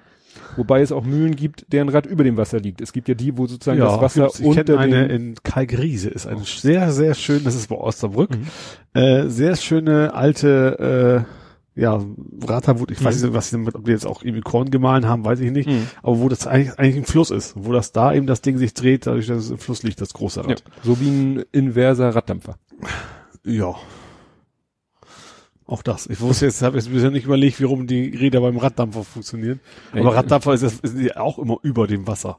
Wobei 0.56 0.80
es 0.80 0.92
auch 0.92 1.04
Mühlen 1.04 1.36
gibt, 1.36 1.72
deren 1.72 1.88
Rad 1.88 2.06
über 2.06 2.24
dem 2.24 2.36
Wasser 2.36 2.58
liegt. 2.60 2.80
Es 2.80 2.92
gibt 2.92 3.08
ja 3.08 3.14
die, 3.14 3.36
wo 3.36 3.46
sozusagen 3.46 3.78
das 3.80 4.00
Wasser 4.00 4.28
ich 4.38 4.44
unter 4.44 4.64
kenne 4.64 4.78
eine 4.78 5.08
dem... 5.08 5.16
in 5.28 5.34
Kalgriese, 5.42 6.08
ist 6.10 6.26
eine 6.26 6.42
sehr, 6.44 6.92
sehr 6.92 7.14
schön, 7.14 7.44
das 7.44 7.54
ist 7.54 7.68
bei 7.68 7.76
Osterbrück, 7.76 8.30
Mhm. 8.30 8.46
äh, 9.00 9.28
sehr 9.28 9.56
schöne 9.56 10.14
alte, 10.14 11.24
äh, 11.76 11.80
ja, 11.80 12.02
Raterwut, 12.46 12.90
ich 12.90 13.04
weiß 13.04 13.16
Mhm. 13.18 13.22
nicht, 13.26 13.34
was 13.34 13.50
sie 13.50 13.56
damit, 13.56 13.74
ob 13.74 13.84
die 13.84 13.90
jetzt 13.90 14.06
auch 14.06 14.22
irgendwie 14.22 14.40
Korn 14.40 14.70
gemahlen 14.70 15.06
haben, 15.06 15.24
weiß 15.26 15.40
ich 15.40 15.50
nicht, 15.50 15.68
Mhm. 15.68 15.86
aber 16.02 16.20
wo 16.20 16.28
das 16.30 16.46
eigentlich, 16.46 16.78
eigentlich 16.78 16.96
ein 16.96 17.04
Fluss 17.04 17.30
ist, 17.30 17.52
wo 17.54 17.72
das 17.72 17.92
da 17.92 18.14
eben 18.14 18.26
das 18.26 18.40
Ding 18.40 18.56
sich 18.56 18.72
dreht, 18.72 19.06
dadurch, 19.06 19.26
dass 19.26 19.44
es 19.44 19.50
im 19.50 19.58
Fluss 19.58 19.82
liegt, 19.82 20.00
das 20.00 20.14
große 20.14 20.40
Ja, 20.40 20.46
Rad. 20.46 20.62
so 20.82 20.98
wie 21.00 21.08
ein 21.08 21.44
inverser 21.52 22.14
Raddampfer. 22.14 22.56
Ja. 23.44 23.74
Auch 25.66 25.82
das. 25.82 26.06
Ich 26.06 26.20
wusste 26.20 26.46
jetzt, 26.46 26.62
habe 26.62 26.76
jetzt 26.76 26.92
bisher 26.92 27.10
nicht 27.10 27.24
überlegt, 27.24 27.58
wie 27.60 27.64
rum 27.64 27.86
die 27.86 28.14
Räder 28.16 28.40
beim 28.40 28.56
Raddampfer 28.56 29.02
funktionieren. 29.02 29.60
Aber 29.92 30.00
Ja, 30.00 30.08
Raddampfer 30.10 30.54
ist, 30.54 30.62
ist 30.62 30.96
ja 30.98 31.16
auch 31.18 31.38
immer 31.38 31.56
über 31.62 31.86
dem 31.88 32.06
Wasser. 32.06 32.38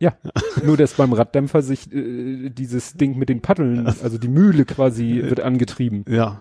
Ja, 0.00 0.12
nur 0.64 0.76
dass 0.76 0.92
beim 0.94 1.12
Raddämpfer 1.12 1.62
sich 1.62 1.92
äh, 1.92 2.50
dieses 2.50 2.92
Ding 2.94 3.16
mit 3.18 3.28
den 3.30 3.40
Paddeln, 3.40 3.86
also 3.86 4.16
die 4.18 4.28
Mühle 4.28 4.64
quasi 4.64 5.22
wird 5.24 5.40
angetrieben 5.40 6.04
Ja. 6.08 6.40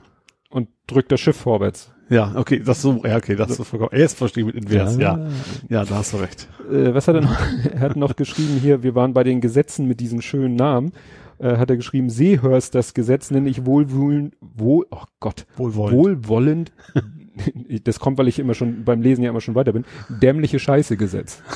und 0.51 0.67
drückt 0.85 1.11
das 1.11 1.19
Schiff 1.21 1.37
vorwärts. 1.37 1.91
Ja, 2.09 2.33
okay, 2.35 2.61
das 2.63 2.81
so, 2.83 3.01
ja, 3.03 3.17
okay, 3.17 3.35
das 3.35 3.51
ist 3.59 3.67
vollkommen, 3.67 3.97
jetzt 3.99 4.17
verstehe 4.17 4.41
ich 4.47 4.53
mit 4.53 4.63
Invers, 4.63 4.97
ja. 4.97 5.17
Ja. 5.17 5.29
Ja, 5.69 5.85
da 5.85 5.95
hast 5.95 6.13
du 6.13 6.17
recht. 6.17 6.47
Äh, 6.71 6.93
was 6.93 7.07
hat 7.07 7.15
er 7.15 7.21
noch? 7.21 7.35
er 7.73 7.79
hat 7.79 7.95
noch 7.95 8.15
geschrieben 8.15 8.59
hier, 8.61 8.83
wir 8.83 8.93
waren 8.95 9.13
bei 9.13 9.23
den 9.23 9.41
Gesetzen 9.41 9.87
mit 9.87 9.99
diesen 10.01 10.21
schönen 10.21 10.55
Namen. 10.55 10.91
Äh, 11.39 11.57
hat 11.57 11.69
er 11.69 11.75
geschrieben, 11.77 12.09
Seehörst 12.09 12.73
das 12.75 12.93
Gesetz 12.93 13.29
nenne 13.31 13.49
ich 13.49 13.65
wohlwollend, 13.65 14.35
wohl, 14.41 14.87
oh 14.89 15.03
Gott, 15.19 15.45
Wohlwollend. 15.55 15.93
wohlwollend. 16.27 16.71
das 17.83 17.99
kommt, 17.99 18.17
weil 18.17 18.27
ich 18.27 18.39
immer 18.39 18.55
schon 18.55 18.83
beim 18.83 19.01
Lesen 19.01 19.23
ja 19.23 19.29
immer 19.29 19.41
schon 19.41 19.55
weiter 19.55 19.73
bin. 19.73 19.85
Dämliche 20.09 20.59
Scheiße 20.59 20.97
Gesetz. 20.97 21.41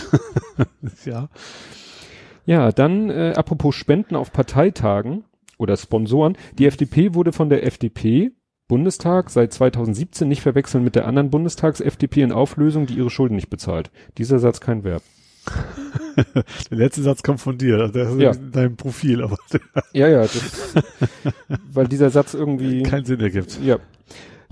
Ja. 1.06 1.30
Ja, 2.46 2.72
dann 2.72 3.10
äh, 3.10 3.34
apropos 3.36 3.76
Spenden 3.76 4.16
auf 4.16 4.32
Parteitagen 4.32 5.24
oder 5.58 5.78
Sponsoren. 5.78 6.38
Die 6.58 6.66
FDP 6.66 7.14
wurde 7.16 7.32
von 7.32 7.50
der 7.50 7.66
FDP 7.66 8.32
Bundestag 8.68 9.30
seit 9.30 9.54
2017 9.54 10.28
nicht 10.28 10.42
verwechseln 10.42 10.84
mit 10.84 10.96
der 10.96 11.08
anderen 11.08 11.30
Bundestags-FDP 11.30 12.22
in 12.22 12.32
Auflösung, 12.32 12.86
die 12.86 12.96
ihre 12.96 13.10
Schulden 13.10 13.36
nicht 13.36 13.50
bezahlt. 13.50 13.92
Dieser 14.18 14.40
Satz 14.40 14.60
kein 14.62 14.84
Verb. 14.84 15.04
Der 16.72 16.78
letzte 16.78 17.02
Satz 17.02 17.24
kommt 17.24 17.40
von 17.42 17.58
dir, 17.58 17.88
das 17.90 18.10
ist 18.14 18.20
Ja. 18.20 18.32
in 18.32 18.52
deinem 18.52 18.76
Profil, 18.76 19.24
aber 19.24 19.38
Ja, 19.94 20.08
ja, 20.08 20.22
das, 20.22 20.74
weil 21.74 21.88
dieser 21.88 22.10
Satz 22.10 22.34
irgendwie, 22.34 22.84
keinen 22.84 23.06
Sinn 23.06 23.20
ergibt. 23.20 23.60
ja. 23.64 23.78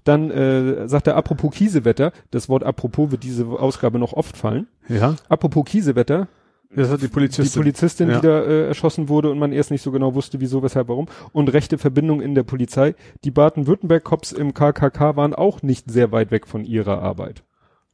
Dann 0.05 0.31
äh, 0.31 0.87
sagt 0.87 1.07
er, 1.07 1.17
apropos 1.17 1.53
Kiesewetter, 1.53 2.13
das 2.31 2.47
Wort 2.49 2.63
apropos 2.63 3.11
wird 3.11 3.23
diese 3.23 3.45
Ausgabe 3.45 3.99
noch 3.99 4.13
oft 4.13 4.37
fallen. 4.37 4.67
Ja. 4.87 5.15
Apropos 5.27 5.65
Kiesewetter, 5.65 6.29
Das 6.73 6.89
hat 6.89 6.99
die 7.01 7.07
die 7.07 7.11
Polizistin. 7.11 7.61
Polizistin, 7.61 8.09
Ja. 8.09 8.19
die 8.19 8.25
da 8.27 8.39
äh, 8.41 8.67
erschossen 8.67 9.09
wurde 9.09 9.29
und 9.29 9.37
man 9.39 9.51
erst 9.51 9.71
nicht 9.71 9.81
so 9.81 9.91
genau 9.91 10.15
wusste, 10.15 10.39
wieso, 10.39 10.63
weshalb, 10.63 10.87
warum. 10.87 11.07
Und 11.33 11.51
rechte 11.51 11.77
Verbindung 11.77 12.21
in 12.21 12.33
der 12.33 12.43
Polizei. 12.43 12.95
Die 13.25 13.29
Baden-Württemberg-Cops 13.31 14.31
im 14.31 14.53
KKK 14.53 15.15
waren 15.17 15.35
auch 15.35 15.61
nicht 15.63 15.91
sehr 15.91 16.11
weit 16.13 16.31
weg 16.31 16.47
von 16.47 16.63
ihrer 16.63 17.01
Arbeit. 17.01 17.43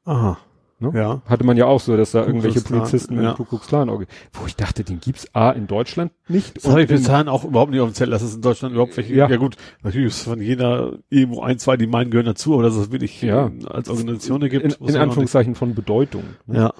Aha. 0.05 0.37
Ne? 0.79 0.91
Ja. 0.93 1.21
Hatte 1.25 1.45
man 1.45 1.55
ja 1.55 1.65
auch 1.67 1.79
so, 1.79 1.95
dass 1.95 2.11
da 2.11 2.21
Ku 2.23 2.27
irgendwelche 2.27 2.59
Polizisten 2.61 3.21
ja. 3.21 3.29
im 3.31 3.35
Ku 3.37 3.45
Klux 3.45 3.67
Klan, 3.67 3.89
Auge- 3.89 4.07
wo 4.33 4.45
ich 4.45 4.55
dachte, 4.57 4.83
den 4.83 4.99
gibt's 4.99 5.33
A 5.33 5.51
in 5.51 5.67
Deutschland 5.67 6.11
nicht. 6.27 6.57
Das 6.57 6.67
habe 6.69 6.81
ich 6.81 6.89
bis 6.89 7.03
dahin 7.03 7.29
auch 7.29 7.45
überhaupt 7.45 7.71
nicht 7.71 7.79
auf 7.79 7.89
dem 7.89 7.93
Zettel, 7.93 8.11
dass 8.11 8.21
es 8.21 8.35
in 8.35 8.41
Deutschland 8.41 8.73
überhaupt 8.73 8.97
welche, 8.97 9.13
Ja. 9.13 9.29
ja, 9.29 9.37
gut, 9.37 9.55
natürlich 9.83 10.07
ist 10.07 10.23
von 10.23 10.41
jeder 10.41 10.97
irgendwo 11.09 11.41
ein, 11.43 11.59
zwei, 11.59 11.77
die 11.77 11.87
meinen 11.87 12.11
gehören 12.11 12.25
dazu, 12.25 12.53
aber 12.55 12.63
dass 12.63 12.75
es 12.75 12.91
wirklich 12.91 13.21
Ja. 13.21 13.47
äh, 13.47 13.65
als 13.67 13.89
Organisation 13.89 14.41
gibt. 14.41 14.77
in, 14.79 14.87
in 14.87 14.97
Anführungszeichen 14.97 15.55
von 15.55 15.75
Bedeutung. 15.75 16.23
Ne? 16.45 16.57
Ja. 16.57 16.73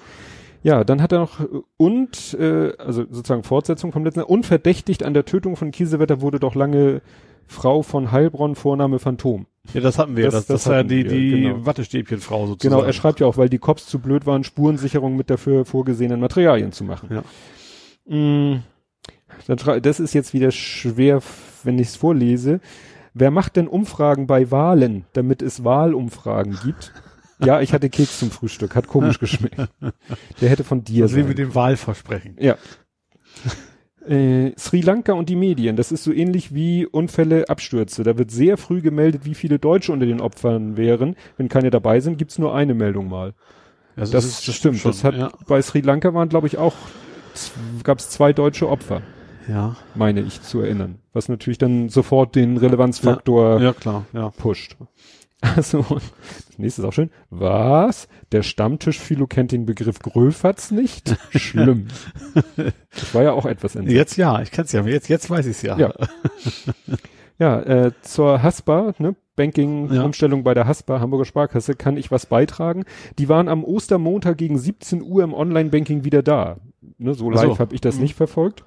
Ja, 0.62 0.82
dann 0.84 1.00
hat 1.00 1.12
er 1.12 1.20
noch 1.20 1.40
äh, 1.40 1.44
und 1.76 2.34
äh, 2.40 2.72
also 2.78 3.02
sozusagen 3.10 3.44
Fortsetzung 3.44 3.92
vom 3.92 4.04
letzten 4.04 4.22
unverdächtigt 4.22 5.04
an 5.04 5.14
der 5.14 5.24
Tötung 5.24 5.56
von 5.56 5.70
Kiesewetter 5.70 6.20
wurde 6.20 6.40
doch 6.40 6.54
lange 6.54 7.02
Frau 7.46 7.82
von 7.82 8.10
Heilbronn 8.10 8.56
Vorname 8.56 8.98
Phantom. 8.98 9.46
Ja, 9.74 9.80
das 9.80 9.98
hatten 9.98 10.16
wir. 10.16 10.24
Das- 10.24 10.34
Das, 10.34 10.46
das, 10.46 10.64
das 10.64 10.72
war 10.72 10.84
die, 10.84 11.04
wir, 11.04 11.10
die 11.10 11.30
genau. 11.42 11.66
Wattestäbchenfrau 11.66 12.46
sozusagen. 12.46 12.74
Genau, 12.74 12.86
er 12.86 12.92
schreibt 12.92 13.20
ja 13.20 13.26
auch, 13.26 13.36
weil 13.36 13.48
die 13.48 13.58
Cops 13.58 13.86
zu 13.86 13.98
blöd 13.98 14.26
waren, 14.26 14.44
Spurensicherung 14.44 15.16
mit 15.16 15.30
dafür 15.30 15.64
vorgesehenen 15.64 16.20
Materialien 16.20 16.72
zu 16.72 16.84
machen. 16.84 17.08
Ja. 17.12 17.22
Mm, 18.14 18.62
dann 19.46 19.58
schrei- 19.58 19.80
das 19.80 20.00
ist 20.00 20.14
jetzt 20.14 20.32
wieder 20.34 20.50
schwer, 20.50 21.20
wenn 21.64 21.78
ich 21.78 21.88
es 21.88 21.96
vorlese. 21.96 22.60
Wer 23.14 23.30
macht 23.30 23.56
denn 23.56 23.66
Umfragen 23.68 24.26
bei 24.26 24.50
Wahlen, 24.50 25.04
damit 25.14 25.42
es 25.42 25.64
Wahlumfragen 25.64 26.58
gibt? 26.64 26.92
Ja, 27.38 27.60
ich 27.60 27.72
hatte 27.72 27.90
Keks 27.90 28.18
zum 28.18 28.30
Frühstück, 28.30 28.74
hat 28.76 28.86
komisch 28.88 29.18
geschmeckt. 29.20 29.56
Der 30.40 30.48
hätte 30.48 30.64
von 30.64 30.84
dir 30.84 31.04
wie 31.06 31.08
sein. 31.12 31.28
mit 31.28 31.38
dem 31.38 31.54
Wahlversprechen. 31.54 32.36
Ja. 32.38 32.56
Äh, 34.08 34.52
Sri 34.58 34.80
Lanka 34.80 35.12
und 35.12 35.28
die 35.28 35.36
Medien, 35.36 35.76
das 35.76 35.90
ist 35.92 36.04
so 36.04 36.12
ähnlich 36.12 36.54
wie 36.54 36.86
Unfälle, 36.86 37.48
Abstürze. 37.48 38.02
Da 38.04 38.16
wird 38.18 38.30
sehr 38.30 38.56
früh 38.56 38.80
gemeldet, 38.80 39.22
wie 39.24 39.34
viele 39.34 39.58
Deutsche 39.58 39.92
unter 39.92 40.06
den 40.06 40.20
Opfern 40.20 40.76
wären. 40.76 41.16
Wenn 41.36 41.48
keine 41.48 41.70
dabei 41.70 42.00
sind, 42.00 42.16
gibt's 42.18 42.38
nur 42.38 42.54
eine 42.54 42.74
Meldung 42.74 43.08
mal. 43.08 43.34
Also 43.96 44.12
Das, 44.12 44.24
ist- 44.24 44.44
stimmt. 44.54 44.78
schon, 44.78 44.90
das 44.92 45.04
hat 45.04 45.14
ja. 45.16 45.32
bei 45.48 45.60
Sri 45.62 45.80
Lanka 45.80 46.12
waren, 46.14 46.28
glaube 46.28 46.46
ich, 46.46 46.58
auch 46.58 46.74
gab 47.82 47.98
es 47.98 48.08
zwei 48.10 48.32
deutsche 48.32 48.68
Opfer, 48.68 49.02
Ja. 49.48 49.76
meine 49.94 50.20
ich 50.20 50.40
zu 50.42 50.60
erinnern. 50.60 50.96
Was 51.12 51.28
natürlich 51.28 51.58
dann 51.58 51.88
sofort 51.88 52.34
den 52.34 52.56
Relevanzfaktor 52.56 53.60
Ja, 53.60 53.72
klar, 53.72 54.06
ja. 54.12 54.30
pusht. 54.30 54.76
Also, 55.56 55.82
das 55.82 56.58
nächste 56.58 56.82
ist 56.82 56.88
auch 56.88 56.92
schön. 56.92 57.10
Was? 57.30 58.08
Der 58.32 58.42
Stammtischphilo 58.42 59.26
kennt 59.26 59.52
den 59.52 59.66
Begriff 59.66 59.98
Gröfatz 59.98 60.70
nicht? 60.70 61.16
Schlimm. 61.30 61.88
Das 62.90 63.14
war 63.14 63.22
ja 63.22 63.32
auch 63.32 63.44
etwas 63.44 63.76
entsetzt. 63.76 63.94
Jetzt 63.94 64.16
ja, 64.16 64.40
ich 64.40 64.50
kann's 64.50 64.72
ja, 64.72 64.82
jetzt, 64.86 65.08
jetzt 65.08 65.28
weiß 65.28 65.46
ich's 65.46 65.62
ja. 65.62 65.76
Ja. 65.78 65.92
Ja, 67.38 67.60
äh, 67.60 67.92
zur 68.00 68.42
Haspa, 68.42 68.94
ne, 68.98 69.14
Banking-Umstellung 69.36 70.42
bei 70.42 70.54
der 70.54 70.66
Haspa, 70.66 71.00
Hamburger 71.00 71.26
Sparkasse, 71.26 71.74
kann 71.74 71.98
ich 71.98 72.10
was 72.10 72.24
beitragen. 72.24 72.84
Die 73.18 73.28
waren 73.28 73.48
am 73.48 73.62
Ostermontag 73.62 74.38
gegen 74.38 74.56
17 74.58 75.02
Uhr 75.02 75.22
im 75.22 75.34
Online-Banking 75.34 76.02
wieder 76.04 76.22
da. 76.22 76.56
Ne, 76.96 77.12
so 77.12 77.30
Ach 77.34 77.36
so. 77.36 77.48
live 77.48 77.58
habe 77.58 77.74
ich 77.74 77.82
das 77.82 77.96
Mhm. 77.96 78.02
nicht 78.04 78.14
verfolgt. 78.14 78.64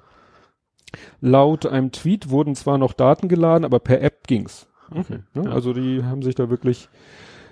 Laut 1.20 1.66
einem 1.66 1.90
Tweet 1.90 2.30
wurden 2.30 2.54
zwar 2.54 2.78
noch 2.78 2.92
Daten 2.92 3.26
geladen, 3.26 3.64
aber 3.64 3.80
per 3.80 4.02
App 4.02 4.28
ging's. 4.28 4.68
Okay. 4.94 5.18
Ne? 5.34 5.44
Ja. 5.44 5.50
Also 5.50 5.72
die 5.72 6.04
haben 6.04 6.22
sich 6.22 6.34
da 6.34 6.50
wirklich, 6.50 6.88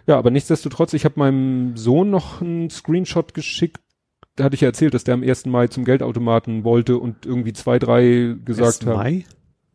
ja, 0.06 0.16
aber 0.18 0.30
nichtsdestotrotz, 0.30 0.92
ich 0.92 1.04
habe 1.04 1.18
meinem 1.18 1.76
Sohn 1.76 2.10
noch 2.10 2.40
einen 2.40 2.70
Screenshot 2.70 3.34
geschickt. 3.34 3.80
Da 4.36 4.44
hatte 4.44 4.54
ich 4.54 4.60
ja 4.60 4.68
erzählt, 4.68 4.94
dass 4.94 5.04
der 5.04 5.14
am 5.14 5.22
1. 5.22 5.46
Mai 5.46 5.66
zum 5.66 5.84
Geldautomaten 5.84 6.64
wollte 6.64 6.98
und 6.98 7.26
irgendwie 7.26 7.52
zwei, 7.52 7.78
drei 7.78 8.36
gesagt 8.44 8.82
1. 8.82 8.86
haben. 8.86 8.96
Mai? 8.96 9.24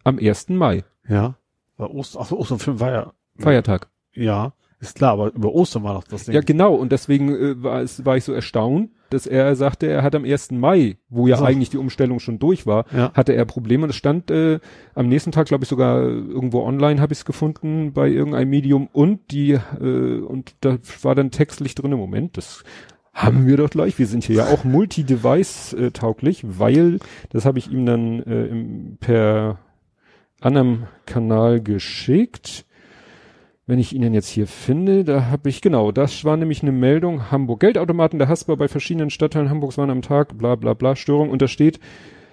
Am 0.03 0.19
1. 0.19 0.49
Mai. 0.49 0.83
Ja. 1.07 1.35
War 1.77 1.93
Ost, 1.93 2.17
ach 2.17 2.25
so, 2.25 2.37
Ostern 2.37 2.79
war 2.79 2.91
ja. 2.91 3.13
Feiertag. 3.37 3.89
Ja, 4.13 4.53
ist 4.83 4.95
klar, 4.97 5.13
aber 5.13 5.33
über 5.33 5.53
Ostern 5.53 5.83
war 5.83 5.93
doch 5.93 6.03
das 6.03 6.25
Ding. 6.25 6.35
Ja, 6.35 6.41
genau. 6.41 6.75
Und 6.75 6.91
deswegen 6.91 7.29
äh, 7.29 7.63
war, 7.63 7.81
es, 7.81 8.05
war 8.05 8.17
ich 8.17 8.25
so 8.25 8.33
erstaunt, 8.33 8.91
dass 9.13 9.25
er 9.27 9.55
sagte, 9.55 9.87
er 9.87 10.03
hat 10.03 10.15
am 10.15 10.25
1. 10.25 10.51
Mai, 10.51 10.97
wo 11.09 11.27
ja 11.27 11.37
So. 11.37 11.45
eigentlich 11.45 11.69
die 11.69 11.77
Umstellung 11.77 12.19
schon 12.19 12.39
durch 12.39 12.65
war, 12.65 12.85
Ja. 12.95 13.11
hatte 13.13 13.33
er 13.33 13.45
Probleme. 13.45 13.83
Und 13.83 13.91
es 13.91 13.95
stand 13.95 14.29
äh, 14.31 14.59
am 14.95 15.07
nächsten 15.07 15.31
Tag, 15.31 15.47
glaube 15.47 15.63
ich, 15.63 15.69
sogar 15.69 16.01
irgendwo 16.01 16.63
online 16.63 16.99
habe 16.99 17.13
ich 17.13 17.19
es 17.19 17.25
gefunden 17.25 17.93
bei 17.93 18.09
irgendeinem 18.09 18.49
Medium 18.49 18.89
und 18.91 19.31
die 19.31 19.51
äh, 19.79 20.19
und 20.19 20.55
da 20.61 20.77
war 21.01 21.15
dann 21.15 21.31
textlich 21.31 21.75
drin. 21.75 21.91
Moment, 21.91 22.37
das 22.37 22.63
haben 23.13 23.45
wir 23.45 23.57
doch 23.57 23.69
gleich. 23.69 23.99
Wir 23.99 24.07
sind 24.07 24.23
hier 24.23 24.37
ja 24.37 24.45
auch 24.47 24.63
multi-device 24.63 25.73
äh, 25.73 25.91
tauglich, 25.91 26.43
weil 26.45 26.97
das 27.29 27.45
habe 27.45 27.59
ich 27.59 27.71
ihm 27.71 27.85
dann 27.85 28.23
äh, 28.23 28.45
im, 28.47 28.97
per 28.99 29.59
anderem 30.41 30.83
Kanal 31.05 31.61
geschickt. 31.61 32.65
Wenn 33.65 33.79
ich 33.79 33.93
ihn 33.93 34.13
jetzt 34.13 34.27
hier 34.27 34.45
finde, 34.45 35.05
da 35.05 35.27
habe 35.27 35.47
ich, 35.49 35.61
genau, 35.61 35.93
das 35.93 36.25
war 36.25 36.35
nämlich 36.35 36.63
eine 36.63 36.73
Meldung, 36.73 37.31
Hamburg 37.31 37.61
Geldautomaten 37.61 38.19
der 38.19 38.27
Haspa 38.27 38.55
bei 38.55 38.67
verschiedenen 38.67 39.09
Stadtteilen 39.09 39.49
Hamburgs 39.49 39.77
waren 39.77 39.89
am 39.89 40.01
Tag, 40.01 40.37
bla 40.37 40.55
bla 40.55 40.73
bla, 40.73 40.97
Störung. 40.97 41.29
Und 41.29 41.41
da 41.41 41.47
steht, 41.47 41.79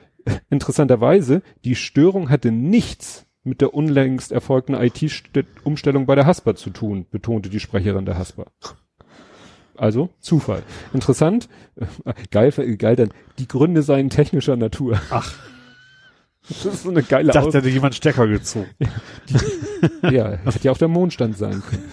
interessanterweise, 0.50 1.42
die 1.64 1.76
Störung 1.76 2.30
hatte 2.30 2.50
nichts 2.50 3.26
mit 3.44 3.60
der 3.60 3.74
unlängst 3.74 4.32
erfolgten 4.32 4.74
IT-Umstellung 4.74 6.06
bei 6.06 6.16
der 6.16 6.26
Haspa 6.26 6.56
zu 6.56 6.70
tun, 6.70 7.06
betonte 7.10 7.48
die 7.48 7.60
Sprecherin 7.60 8.06
der 8.06 8.18
Haspa. 8.18 8.46
Also 9.76 10.10
Zufall. 10.18 10.62
Interessant, 10.92 11.48
geil, 12.30 12.50
geil 12.76 12.96
dann, 12.96 13.12
die 13.38 13.48
Gründe 13.48 13.82
seien 13.82 14.10
technischer 14.10 14.56
Natur. 14.56 15.00
Ach. 15.10 15.49
Das 16.50 16.66
ist 16.66 16.82
so 16.82 16.90
eine 16.90 17.02
geile 17.02 17.28
Ich 17.28 17.32
dachte, 17.34 17.48
Aus 17.48 17.54
hätte 17.54 17.68
jemand 17.68 17.94
Stecker 17.94 18.26
gezogen. 18.26 18.66
ja, 20.02 20.30
hätte 20.32 20.58
ja 20.62 20.72
auch 20.72 20.78
der 20.78 20.88
Mondstand 20.88 21.38
sein 21.38 21.62
können. 21.68 21.84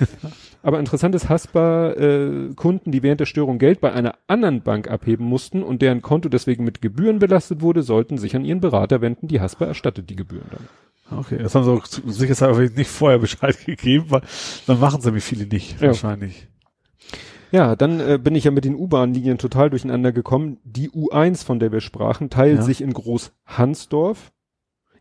Aber 0.63 0.79
interessant 0.79 1.15
ist, 1.15 1.29
Haspa 1.29 1.91
äh, 1.91 2.49
Kunden, 2.55 2.91
die 2.91 3.03
während 3.03 3.19
der 3.21 3.25
Störung 3.25 3.59
Geld 3.59 3.79
bei 3.79 3.93
einer 3.93 4.15
anderen 4.27 4.61
Bank 4.63 4.89
abheben 4.89 5.25
mussten 5.25 5.63
und 5.63 5.81
deren 5.81 6.01
Konto 6.01 6.27
deswegen 6.27 6.63
mit 6.63 6.81
Gebühren 6.81 7.19
belastet 7.19 7.61
wurde, 7.61 7.83
sollten 7.83 8.17
sich 8.17 8.35
an 8.35 8.43
ihren 8.43 8.59
Berater 8.59 8.99
wenden. 8.99 9.27
Die 9.27 9.39
Haspa 9.39 9.65
erstattet 9.65 10.09
die 10.09 10.15
Gebühren 10.15 10.47
dann. 10.51 11.19
Okay, 11.19 11.37
das 11.41 11.55
haben 11.55 11.63
sie 11.63 11.71
auch 11.71 11.85
sicherheitshalber 11.85 12.59
nicht 12.61 12.89
vorher 12.89 13.19
Bescheid 13.19 13.57
gegeben, 13.65 14.05
weil 14.09 14.21
dann 14.65 14.79
machen 14.79 14.99
sie 14.99 15.07
nämlich 15.07 15.23
viele 15.23 15.45
nicht, 15.45 15.79
Ja. 15.79 15.87
wahrscheinlich. 15.87 16.47
Ja, 17.51 17.77
dann 17.77 18.01
äh, 18.01 18.19
bin 18.21 18.35
ich 18.35 18.43
ja 18.43 18.51
mit 18.51 18.65
den 18.65 18.75
U-Bahn-Linien 18.75 19.37
total 19.37 19.69
durcheinander 19.69 20.11
gekommen. 20.11 20.57
Die 20.65 20.89
U1, 20.89 21.45
von 21.45 21.59
der 21.59 21.71
wir 21.71 21.79
sprachen, 21.79 22.29
teilt 22.29 22.57
Ja. 22.57 22.61
sich 22.63 22.81
in 22.81 22.91
Groß-Hansdorf, 22.91 24.33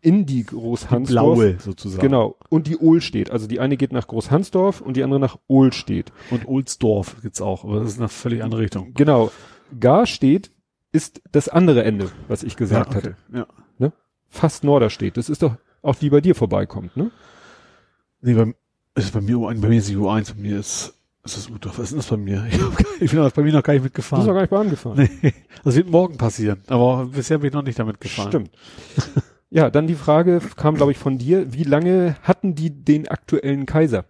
in 0.07 0.25
die 0.25 0.37
Die 0.37 0.47
Groß-Hansdorf. 0.47 1.35
blaue 1.37 1.59
sozusagen. 1.59 2.01
Genau. 2.01 2.37
Und 2.49 2.69
die 2.69 2.77
Ohlstedt. 2.77 3.31
Also 3.33 3.49
die 3.49 3.59
eine 3.59 3.77
geht 3.77 3.93
nach 3.93 4.07
Groß-Hansdorf 4.07 4.81
und 4.81 4.97
die 4.97 5.03
andere 5.03 5.19
nach 5.19 5.37
Ohlstedt. 5.49 6.13
Und 6.31 6.47
Ohlsdorf 6.47 7.17
gibt's 7.23 7.41
auch, 7.41 7.65
aber 7.65 7.81
das 7.81 7.89
ist 7.89 7.99
eine 7.99 8.09
völlig 8.09 8.45
andere 8.45 8.61
Richtung. 8.61 8.95
Genau. 8.95 9.33
Garstedt 9.81 10.53
ist 10.93 11.23
das 11.33 11.49
andere 11.49 11.83
Ende, 11.83 12.13
was 12.29 12.45
ich 12.45 12.57
gesagt 12.57 12.91
ja, 12.91 12.97
hatte. 12.97 13.17
Ja. 13.33 13.47
Fast 14.29 14.63
Norderstedt. 14.63 15.17
Das 15.17 15.29
ist 15.29 15.43
doch 15.43 15.57
auch 15.83 15.97
die 15.97 16.11
bei 16.11 16.21
dir 16.21 16.37
vorbeikommt, 16.37 16.97
ne? 16.97 17.11
Nee, 18.21 18.35
bei, 18.35 18.55
ist 18.95 19.13
bei 19.13 19.21
mir 19.21 19.37
U1, 19.37 19.61
bei 19.61 19.69
mir 19.69 19.79
ist 19.79 19.89
die 19.89 19.97
U1, 19.97 20.35
bei 20.35 20.41
mir 20.41 20.61
ist, 20.61 20.95
ist 21.25 21.37
das 21.37 21.51
U-Dorf. 21.51 21.79
Was 21.79 21.85
ist 21.85 21.91
denn 21.93 21.99
das 21.99 22.07
bei 22.07 22.17
mir? 22.17 22.47
Ich, 22.51 22.61
hab, 22.61 23.01
ich 23.01 23.11
bin 23.11 23.31
bei 23.35 23.43
mir 23.43 23.53
noch 23.53 23.63
gar 23.63 23.73
nicht 23.73 23.85
Du 23.85 23.91
bist 23.91 24.13
noch 24.13 24.19
mitgefahren. 24.19 24.27
gar 24.27 24.41
nicht 24.41 24.51
Bahn 24.51 24.71
gefahren. 24.71 25.09
Nee, 25.23 25.35
das 25.65 25.75
wird 25.75 25.91
morgen 25.91 26.17
passieren. 26.17 26.61
Aber 26.69 27.07
bisher 27.07 27.39
bin 27.39 27.49
ich 27.49 27.55
noch 27.55 27.63
nicht 27.63 27.79
damit 27.79 28.01
gefahren. 28.01 28.29
Stimmt. 28.29 28.51
Ja, 29.51 29.71
dann 29.71 29.87
die 29.87 29.95
Frage 29.95 30.41
kam, 30.57 30.75
glaube 30.75 30.93
ich, 30.93 30.99
von 30.99 31.19
dir. 31.19 31.53
Wie 31.53 31.63
lange 31.63 32.17
hatten 32.23 32.55
die 32.55 32.71
den 32.71 33.09
aktuellen 33.09 33.65
Kaiser? 33.67 34.05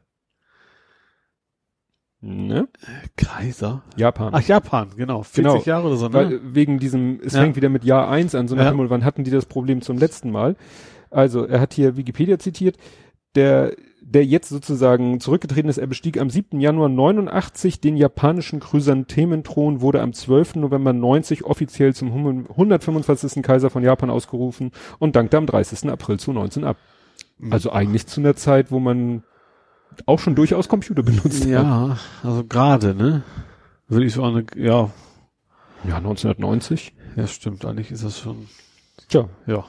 Ne? 2.20 2.68
Kaiser? 3.16 3.82
Japan. 3.96 4.32
Ach, 4.34 4.40
Japan, 4.42 4.90
genau. 4.96 5.22
40 5.22 5.36
Genau. 5.36 5.62
Jahre 5.64 5.86
oder 5.88 5.96
so, 5.96 6.08
ne? 6.08 6.14
Weil, 6.14 6.32
äh, 6.32 6.40
wegen 6.42 6.78
diesem, 6.78 7.20
es 7.22 7.34
Ja. 7.34 7.42
fängt 7.42 7.56
wieder 7.56 7.68
mit 7.68 7.84
Jahr 7.84 8.08
eins 8.08 8.34
an, 8.34 8.48
so 8.48 8.56
nach 8.56 8.64
Ja. 8.64 8.72
Motto, 8.72 8.90
wann 8.90 9.04
hatten 9.04 9.22
die 9.22 9.30
das 9.30 9.44
Problem 9.46 9.82
zum 9.82 9.98
letzten 9.98 10.30
Mal? 10.30 10.56
Also, 11.10 11.44
er 11.44 11.60
hat 11.60 11.74
hier 11.74 11.96
Wikipedia 11.96 12.38
zitiert, 12.38 12.78
der, 13.34 13.76
der 14.08 14.25
jetzt 14.25 14.48
sozusagen 14.50 15.18
zurückgetreten 15.18 15.68
ist, 15.68 15.78
er 15.78 15.88
bestieg 15.88 16.20
am 16.20 16.30
7. 16.30 16.60
Januar 16.60 16.88
89 16.88 17.80
den 17.80 17.96
japanischen 17.96 18.60
Chrysanthementhron, 18.60 19.80
wurde 19.80 20.00
am 20.00 20.12
12. 20.12 20.56
November 20.56 20.92
90 20.92 21.44
offiziell 21.44 21.92
zum 21.92 22.12
125. 22.12 23.42
Kaiser 23.42 23.68
von 23.68 23.82
Japan 23.82 24.08
ausgerufen 24.10 24.70
und 25.00 25.16
dankte 25.16 25.36
am 25.38 25.46
30. 25.46 25.90
April 25.90 26.20
2019 26.20 26.62
ab. 26.64 26.76
Mhm. 27.38 27.52
Also 27.52 27.72
eigentlich 27.72 28.06
zu 28.06 28.20
einer 28.20 28.36
Zeit, 28.36 28.70
wo 28.70 28.78
man 28.78 29.25
auch 30.06 30.20
schon 30.20 30.36
durchaus 30.36 30.68
Computer 30.68 31.02
benutzt 31.02 31.42
hat. 31.42 31.48
ja, 31.50 31.98
also 32.22 32.44
gerade, 32.44 32.94
ne? 32.94 33.22
Würde 33.88 34.06
ich 34.06 34.12
so 34.14 34.22
eine, 34.22 34.44
ja, 34.56 34.90
Ja, 35.84 35.96
1990. 35.96 36.92
ja, 37.16 37.26
stimmt, 37.26 37.64
eigentlich 37.64 37.90
ist 37.90 38.04
das 38.04 38.20
schon, 38.20 38.46
Tja, 39.08 39.28
ja. 39.46 39.64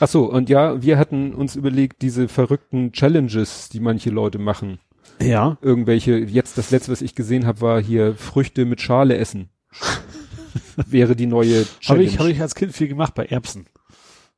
Ach 0.00 0.08
so, 0.08 0.24
und 0.30 0.48
ja, 0.48 0.82
wir 0.82 0.98
hatten 0.98 1.34
uns 1.34 1.56
überlegt, 1.56 2.02
diese 2.02 2.28
verrückten 2.28 2.92
Challenges, 2.92 3.68
die 3.68 3.80
manche 3.80 4.10
Leute 4.10 4.38
machen. 4.38 4.78
Ja. 5.20 5.58
Irgendwelche, 5.60 6.16
jetzt 6.18 6.56
das 6.58 6.70
letzte, 6.70 6.92
was 6.92 7.02
ich 7.02 7.14
gesehen 7.14 7.46
habe, 7.46 7.60
war 7.60 7.80
hier 7.82 8.14
Früchte 8.14 8.64
mit 8.64 8.80
Schale 8.80 9.16
essen. 9.16 9.48
Wäre 10.86 11.16
die 11.16 11.26
neue 11.26 11.60
Habe 11.60 11.68
Challenge. 11.80 12.04
ich, 12.06 12.18
habe 12.18 12.30
ich 12.30 12.40
als 12.40 12.54
Kind 12.54 12.72
viel 12.72 12.88
gemacht 12.88 13.14
bei 13.14 13.24
Erbsen. 13.26 13.66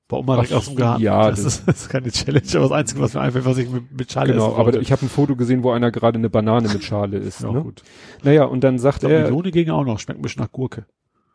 Bei 0.09 0.17
Oma 0.17 0.35
direkt 0.37 0.53
aus 0.55 0.67
dem 0.67 0.75
Garten. 0.77 1.03
ja, 1.03 1.31
das, 1.31 1.45
das- 1.45 1.55
ist, 1.59 1.63
das 1.69 1.81
ist 1.83 1.89
keine 1.91 2.11
Challenge, 2.11 2.47
aber 2.55 2.63
das 2.63 2.73
Einzige, 2.73 3.01
was 3.01 3.15
mir 3.15 3.21
einfällt, 3.21 3.45
was 3.45 3.59
ich 3.59 3.69
mit, 3.71 3.93
mit 3.97 4.11
Schale 4.11 4.33
genau, 4.33 4.57
aber 4.57 4.75
ich 4.81 4.91
habe 4.91 5.07
ein 5.07 5.09
Foto 5.09 5.37
gesehen, 5.37 5.63
wo 5.63 5.71
einer 5.71 5.91
gerade 5.93 6.19
eine 6.19 6.31
Banane 6.31 6.69
mit 6.69 6.83
Schale 6.83 7.19
isst. 7.19 7.43
ja, 7.43 7.53
ne? 7.53 7.63
gut. 7.63 7.83
Naja, 8.25 8.45
und 8.45 8.65
dann 8.65 8.79
sagt 8.79 8.97
Ich 8.97 9.01
glaub, 9.01 9.13
er. 9.13 9.23
Melone 9.25 9.51
ging 9.53 9.71
auch 9.71 9.85
noch, 9.85 10.01
schmeckt 10.01 10.19
ein 10.19 10.23
bisschen 10.23 10.43
nach 10.43 10.51
Gurke. 10.51 10.87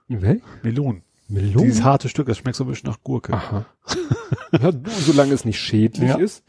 Hä? 0.10 0.42
Melonen. 0.62 1.04
Melone? 1.28 1.66
Dieses 1.66 1.84
harte 1.84 2.10
Stück, 2.10 2.28
das 2.28 2.38
schmeckt 2.38 2.56
so 2.56 2.64
ein 2.64 2.68
bisschen 2.68 2.90
nach 2.90 3.02
Gurke. 3.04 3.34
Aha. 3.34 3.66
ja, 4.52 4.72
solange 4.86 5.34
es 5.34 5.46
nicht 5.46 5.60
schädlich 5.60 6.10
Ja. 6.10 6.18
ist. 6.18 6.44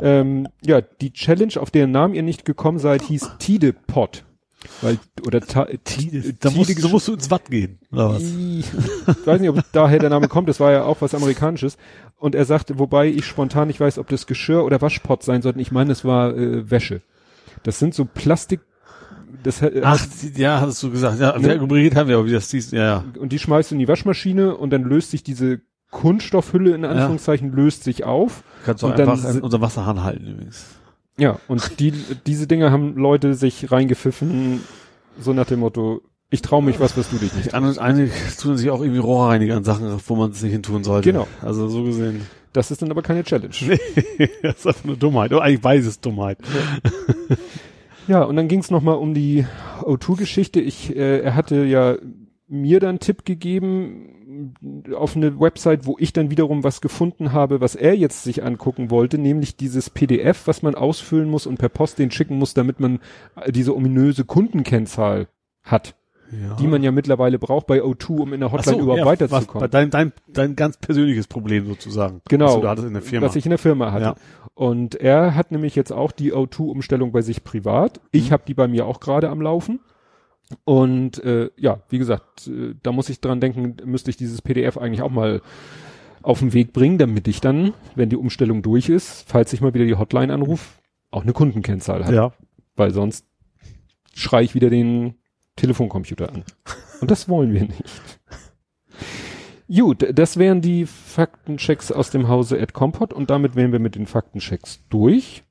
Ähm, 0.00 0.48
ja, 0.64 0.80
die 0.80 1.12
Challenge, 1.12 1.52
auf 1.56 1.70
deren 1.70 1.90
Namen 1.92 2.14
ihr 2.14 2.22
nicht 2.22 2.44
gekommen 2.44 2.78
seid, 2.78 3.02
hieß 3.02 3.32
Tidepot. 3.38 4.24
Weil, 4.80 4.98
oder 5.26 5.40
ta, 5.40 5.66
Tide, 5.84 6.34
da 6.40 6.50
musst, 6.50 6.82
da 6.82 6.88
musst 6.88 7.06
du 7.08 7.12
ins 7.12 7.30
Watt 7.30 7.50
gehen, 7.50 7.78
oder 7.92 8.14
was? 8.14 8.22
Ich 8.22 9.26
weiß 9.26 9.40
nicht, 9.40 9.50
ob 9.50 9.60
daher 9.72 9.98
der 9.98 10.08
Name 10.08 10.26
kommt, 10.28 10.48
das 10.48 10.58
war 10.58 10.72
ja 10.72 10.84
auch 10.84 11.00
was 11.02 11.14
Amerikanisches. 11.14 11.76
Und 12.16 12.34
er 12.34 12.46
sagte, 12.46 12.78
wobei 12.78 13.08
ich 13.08 13.26
spontan 13.26 13.68
nicht 13.68 13.78
weiß, 13.80 13.98
ob 13.98 14.08
das 14.08 14.26
Geschirr 14.26 14.64
oder 14.64 14.80
Waschpot 14.80 15.22
sein 15.22 15.42
sollten. 15.42 15.58
Ich 15.60 15.70
meine, 15.70 15.92
es 15.92 16.04
war 16.04 16.34
äh, 16.34 16.70
Wäsche. 16.70 17.02
Das 17.62 17.78
sind 17.78 17.94
so 17.94 18.06
Plastik, 18.06 18.60
das 19.42 19.62
Ach, 19.82 20.06
die- 20.22 20.40
ja, 20.40 20.60
hattest 20.60 20.82
du 20.82 20.90
gesagt. 20.90 21.18
Ja, 21.20 21.38
Ne? 21.38 21.56
nummeriert 21.56 21.94
haben 21.96 22.08
wir, 22.08 22.16
aber 22.18 22.26
wie 22.26 22.32
das 22.32 22.50
hieß, 22.50 22.70
ja, 22.72 22.84
ja. 22.84 23.04
und 23.18 23.32
die 23.32 23.38
schmeißt 23.38 23.70
du 23.70 23.74
in 23.74 23.78
die 23.80 23.88
Waschmaschine 23.88 24.56
und 24.56 24.70
dann 24.70 24.82
löst 24.84 25.10
sich 25.10 25.22
diese 25.22 25.60
Kunststoffhülle 25.90 26.74
in 26.74 26.84
Anführungszeichen 26.84 27.52
löst 27.52 27.84
sich 27.84 28.04
auf. 28.04 28.42
Kannst 28.64 28.82
du 28.82 28.88
dann 28.88 29.08
einfach 29.08 29.16
si- 29.30 29.40
unter 29.40 29.60
Wasserhahn 29.60 30.02
halten 30.02 30.26
übrigens. 30.26 30.66
Ja, 31.16 31.38
und 31.46 31.78
die, 31.78 31.92
diese 32.26 32.46
Dinger 32.48 32.72
haben 32.72 32.96
Leute 32.96 33.34
sich 33.34 33.70
reingepfiffen, 33.70 34.60
so 35.20 35.32
nach 35.32 35.46
dem 35.46 35.60
Motto, 35.60 36.02
ich 36.30 36.42
traue 36.42 36.64
mich 36.64 36.80
was, 36.80 36.96
was 36.96 37.10
du 37.10 37.16
dich 37.18 37.32
nicht. 37.34 37.54
Anderen, 37.54 37.78
einige 37.78 38.10
tun 38.40 38.56
sich 38.56 38.70
auch 38.70 38.80
irgendwie 38.80 38.98
Rohrreiniger 38.98 39.56
an 39.56 39.62
Sachen, 39.62 39.96
wo 40.08 40.16
man 40.16 40.32
es 40.32 40.42
nicht 40.42 40.50
hin 40.50 40.64
tun 40.64 40.82
sollte. 40.82 41.12
Genau. 41.12 41.28
Also 41.40 41.68
so 41.68 41.84
gesehen. 41.84 42.22
Das 42.52 42.72
ist 42.72 42.82
dann 42.82 42.90
aber 42.90 43.02
keine 43.02 43.22
Challenge. 43.22 43.54
das 44.42 44.56
ist 44.56 44.66
einfach 44.66 44.84
nur 44.84 44.96
Dummheit. 44.96 45.32
Oh, 45.32 45.38
eigentlich 45.38 45.62
weiß 45.62 45.86
es 45.86 46.00
Dummheit. 46.00 46.38
Ja, 46.42 47.36
und 48.22 48.36
dann 48.36 48.48
ging 48.48 48.60
es 48.60 48.70
nochmal 48.70 48.96
um 48.96 49.14
die 49.14 49.46
O2-Geschichte. 49.80 50.60
Ich, 50.60 50.94
äh, 50.94 51.20
er 51.20 51.34
hatte 51.34 51.64
ja 51.64 51.96
mir 52.46 52.80
dann 52.80 53.00
Tipp 53.00 53.24
gegeben 53.24 54.54
auf 54.94 55.16
eine 55.16 55.38
Website, 55.40 55.86
wo 55.86 55.96
ich 55.98 56.12
dann 56.12 56.30
wiederum 56.30 56.64
was 56.64 56.80
gefunden 56.80 57.32
habe, 57.32 57.60
was 57.60 57.74
er 57.74 57.96
jetzt 57.96 58.24
sich 58.24 58.42
angucken 58.42 58.90
wollte, 58.90 59.18
nämlich 59.18 59.56
dieses 59.56 59.90
PDF, 59.90 60.46
was 60.46 60.62
man 60.62 60.74
ausfüllen 60.74 61.30
muss 61.30 61.46
und 61.46 61.58
per 61.58 61.68
Post 61.68 61.98
den 61.98 62.10
schicken 62.10 62.38
muss, 62.38 62.54
damit 62.54 62.80
man 62.80 63.00
diese 63.48 63.74
ominöse 63.74 64.24
Kundenkennzahl 64.24 65.28
hat. 65.62 65.94
Ja. 66.42 66.54
Die 66.56 66.66
man 66.66 66.82
ja 66.82 66.90
mittlerweile 66.92 67.38
braucht 67.38 67.66
bei 67.66 67.82
O2, 67.82 68.18
um 68.20 68.32
in 68.32 68.40
der 68.40 68.52
Hotline 68.52 68.76
so, 68.78 68.82
überhaupt 68.82 68.98
ja, 69.00 69.06
weiterzukommen. 69.06 69.62
Was, 69.64 69.70
dein, 69.70 69.90
dein, 69.90 70.12
dein 70.28 70.56
ganz 70.56 70.76
persönliches 70.76 71.26
Problem 71.26 71.66
sozusagen. 71.66 72.20
Genau. 72.28 72.62
Was 72.62 72.80
du 72.80 72.86
in 72.86 72.92
der 72.94 73.02
Firma. 73.02 73.26
Was 73.26 73.36
ich 73.36 73.46
in 73.46 73.50
der 73.50 73.58
Firma 73.58 73.92
hatte. 73.92 74.04
Ja. 74.04 74.14
Und 74.54 74.94
er 74.94 75.34
hat 75.34 75.50
nämlich 75.52 75.74
jetzt 75.74 75.92
auch 75.92 76.12
die 76.12 76.32
O2-Umstellung 76.32 77.12
bei 77.12 77.22
sich 77.22 77.44
privat. 77.44 78.00
Ich 78.12 78.28
Mhm. 78.28 78.32
habe 78.32 78.42
die 78.46 78.54
bei 78.54 78.68
mir 78.68 78.86
auch 78.86 79.00
gerade 79.00 79.28
am 79.28 79.40
Laufen. 79.40 79.80
Und 80.64 81.22
äh, 81.24 81.50
ja, 81.56 81.80
wie 81.88 81.98
gesagt, 81.98 82.46
äh, 82.48 82.74
da 82.82 82.92
muss 82.92 83.08
ich 83.08 83.20
dran 83.20 83.40
denken, 83.40 83.76
müsste 83.84 84.10
ich 84.10 84.16
dieses 84.16 84.42
PDF 84.42 84.76
eigentlich 84.76 85.02
auch 85.02 85.10
mal 85.10 85.40
auf 86.22 86.38
den 86.38 86.52
Weg 86.52 86.72
bringen, 86.72 86.98
damit 86.98 87.28
ich 87.28 87.40
dann, 87.40 87.72
wenn 87.96 88.08
die 88.08 88.16
Umstellung 88.16 88.62
durch 88.62 88.88
ist, 88.88 89.24
falls 89.28 89.52
ich 89.52 89.60
mal 89.60 89.74
wieder 89.74 89.84
die 89.84 89.94
Hotline 89.96 90.32
anrufe, 90.32 90.78
auch 91.10 91.22
eine 91.22 91.32
Kundenkennzahl 91.32 92.04
habe. 92.04 92.14
ja. 92.14 92.32
Weil 92.76 92.92
sonst 92.92 93.26
schrei 94.14 94.42
ich 94.42 94.54
wieder 94.54 94.70
den 94.70 95.14
Telefoncomputer 95.56 96.30
an. 96.30 96.44
Und 97.00 97.10
das 97.10 97.28
wollen 97.28 97.52
wir 97.52 97.62
nicht. 97.62 98.20
Gut, 99.68 100.06
das 100.16 100.36
wären 100.36 100.60
die 100.60 100.84
Faktenchecks 100.86 101.90
aus 101.90 102.10
dem 102.10 102.28
Hause 102.28 102.58
Ed 102.58 102.74
Compot 102.74 103.12
und 103.12 103.30
damit 103.30 103.56
wären 103.56 103.72
wir 103.72 103.78
mit 103.78 103.94
den 103.94 104.06
Faktenchecks 104.06 104.80
durch. 104.90 105.42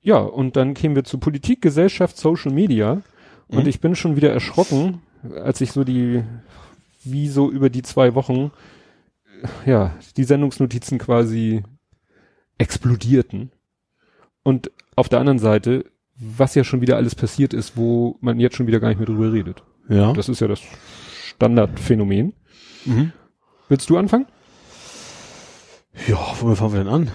Ja, 0.00 0.18
und 0.18 0.56
dann 0.56 0.74
kämen 0.74 0.96
wir 0.96 1.04
zu 1.04 1.18
Politik, 1.18 1.60
Gesellschaft, 1.62 2.16
Social 2.16 2.52
Media. 2.52 3.02
Und 3.48 3.64
Mhm. 3.64 3.68
ich 3.68 3.80
bin 3.80 3.94
schon 3.94 4.16
wieder 4.16 4.32
erschrocken, 4.32 5.02
als 5.36 5.60
ich 5.60 5.72
so 5.72 5.84
die, 5.84 6.24
wie 7.04 7.28
so 7.28 7.50
über 7.50 7.70
die 7.70 7.82
zwei 7.82 8.14
Wochen, 8.14 8.50
äh, 9.66 9.70
ja, 9.70 9.94
die 10.16 10.24
Sendungsnotizen 10.24 10.98
quasi 10.98 11.62
explodierten. 12.58 13.52
Und 14.42 14.70
auf 14.96 15.08
der 15.08 15.20
anderen 15.20 15.38
Seite, 15.38 15.84
was 16.18 16.54
ja 16.54 16.64
schon 16.64 16.80
wieder 16.80 16.96
alles 16.96 17.14
passiert 17.14 17.54
ist, 17.54 17.76
wo 17.76 18.16
man 18.20 18.38
jetzt 18.40 18.56
schon 18.56 18.66
wieder 18.66 18.80
gar 18.80 18.88
nicht 18.88 18.98
mehr 18.98 19.06
drüber 19.06 19.32
redet. 19.32 19.62
Ja. 19.88 20.12
Das 20.12 20.28
ist 20.28 20.40
ja 20.40 20.48
das 20.48 20.60
Standardphänomen. 21.26 22.34
Mhm. 22.84 23.12
Willst 23.68 23.88
du 23.90 23.96
anfangen? 23.96 24.26
Ja, 26.08 26.18
womit 26.40 26.58
fangen 26.58 26.72
wir 26.72 26.84
denn 26.84 26.92
an? 26.92 27.10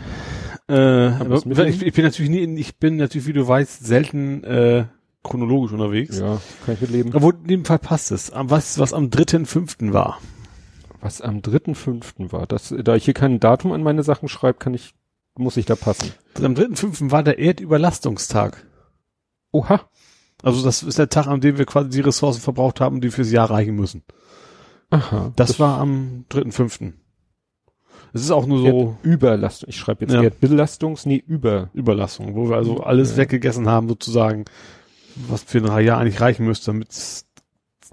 Äh, 0.70 1.24
aber, 1.24 1.68
ich, 1.68 1.82
ich 1.82 1.94
bin 1.94 2.04
natürlich 2.06 2.30
nie, 2.30 2.60
ich 2.60 2.78
bin 2.78 2.98
natürlich, 2.98 3.28
wie 3.28 3.34
du 3.34 3.48
weißt, 3.48 3.86
selten 3.86 4.44
äh, 4.44 4.86
chronologisch 5.24 5.72
unterwegs. 5.72 6.20
Ja, 6.20 6.40
kann 6.66 6.76
ich 6.76 6.82
mitleben. 6.82 7.14
Obwohl, 7.16 7.36
in 7.42 7.48
dem 7.48 7.66
Fall 7.66 7.80
passt 7.80 8.12
es. 8.12 8.32
Am- 8.32 8.50
Was, 8.50 8.78
was 8.78 8.94
am 8.94 9.06
3.5. 9.06 9.94
war. 9.94 10.20
Was 11.02 11.22
am 11.22 11.40
3.5. 11.40 12.32
war, 12.32 12.48
das, 12.48 12.74
da 12.84 12.96
ich 12.96 13.06
hier 13.06 13.14
kein 13.14 13.40
Datum 13.40 13.72
an 13.72 13.82
meine 13.84 14.04
Sachen 14.04 14.28
schreibe, 14.28 14.58
kann 14.60 14.74
ich, 14.74 14.94
muss 15.38 15.56
ich 15.58 15.66
da 15.66 15.76
passen. 15.76 16.12
Am 16.42 16.54
3.5. 16.54 17.12
war 17.12 17.24
der 17.24 17.40
Erdüberlastungstag. 17.40 18.66
Oha. 19.52 19.82
Also 20.44 20.64
das 20.64 20.84
ist 20.84 21.00
der 21.00 21.10
Tag, 21.10 21.28
an 21.28 21.42
dem 21.42 21.58
wir 21.58 21.66
quasi 21.66 21.90
die 21.90 22.02
Ressourcen 22.02 22.42
verbraucht 22.42 22.80
haben, 22.80 23.02
die 23.02 23.10
fürs 23.10 23.32
Jahr 23.32 23.50
reichen 23.50 23.76
müssen. 23.76 24.04
Aha. 24.90 25.34
Das, 25.36 25.60
war 25.60 25.80
am 25.80 26.26
3.5. 26.32 26.94
Es 28.14 28.22
ist 28.22 28.32
auch 28.32 28.46
nur 28.46 28.60
so 28.60 28.98
Überlastung. 29.04 29.70
Ich 29.70 29.78
schreibe 29.78 30.06
jetzt 30.06 30.14
Ja. 30.14 30.22
Erdbelastungs, 30.22 31.06
nee, 31.06 31.22
über. 31.26 31.70
Überlastung, 31.74 32.36
wo 32.36 32.50
wir 32.50 32.56
also 32.56 32.82
alles 32.82 33.12
Ja. 33.12 33.18
weggegessen 33.18 33.68
haben, 33.68 33.90
sozusagen, 33.90 34.46
was 35.28 35.44
für 35.44 35.60
ein 35.60 35.86
Jahr 35.86 36.00
eigentlich 36.00 36.22
reichen 36.22 36.46
müsste, 36.46 36.68
damit 36.68 36.92
es 36.92 37.26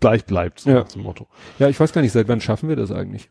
gleich 0.00 0.24
bleibt, 0.24 0.61
so 0.61 0.70
Ja. 0.70 0.83
dem 0.85 1.02
Motto. 1.02 1.26
Ja, 1.59 1.68
ich 1.68 1.81
weiß 1.81 1.92
gar 1.92 2.02
nicht, 2.02 2.12
seit 2.12 2.29
wann 2.29 2.40
schaffen 2.40 2.68
wir 2.68 2.76
das 2.76 2.90
eigentlich? 2.92 3.31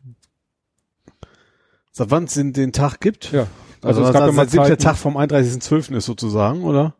Seit 1.92 2.10
wann 2.10 2.24
es 2.24 2.34
den, 2.34 2.52
den 2.52 2.72
Tag 2.72 3.00
gibt? 3.00 3.30
Ja. 3.32 3.46
Also, 3.80 4.02
es 4.02 4.12
gab 4.12 4.26
ja 4.26 4.32
mal 4.32 4.48
seitdem 4.48 4.64
der 4.66 4.78
Tag 4.78 4.96
vom 4.96 5.16
31.12. 5.16 5.94
ist 5.96 6.06
sozusagen, 6.06 6.64
oder? 6.64 6.94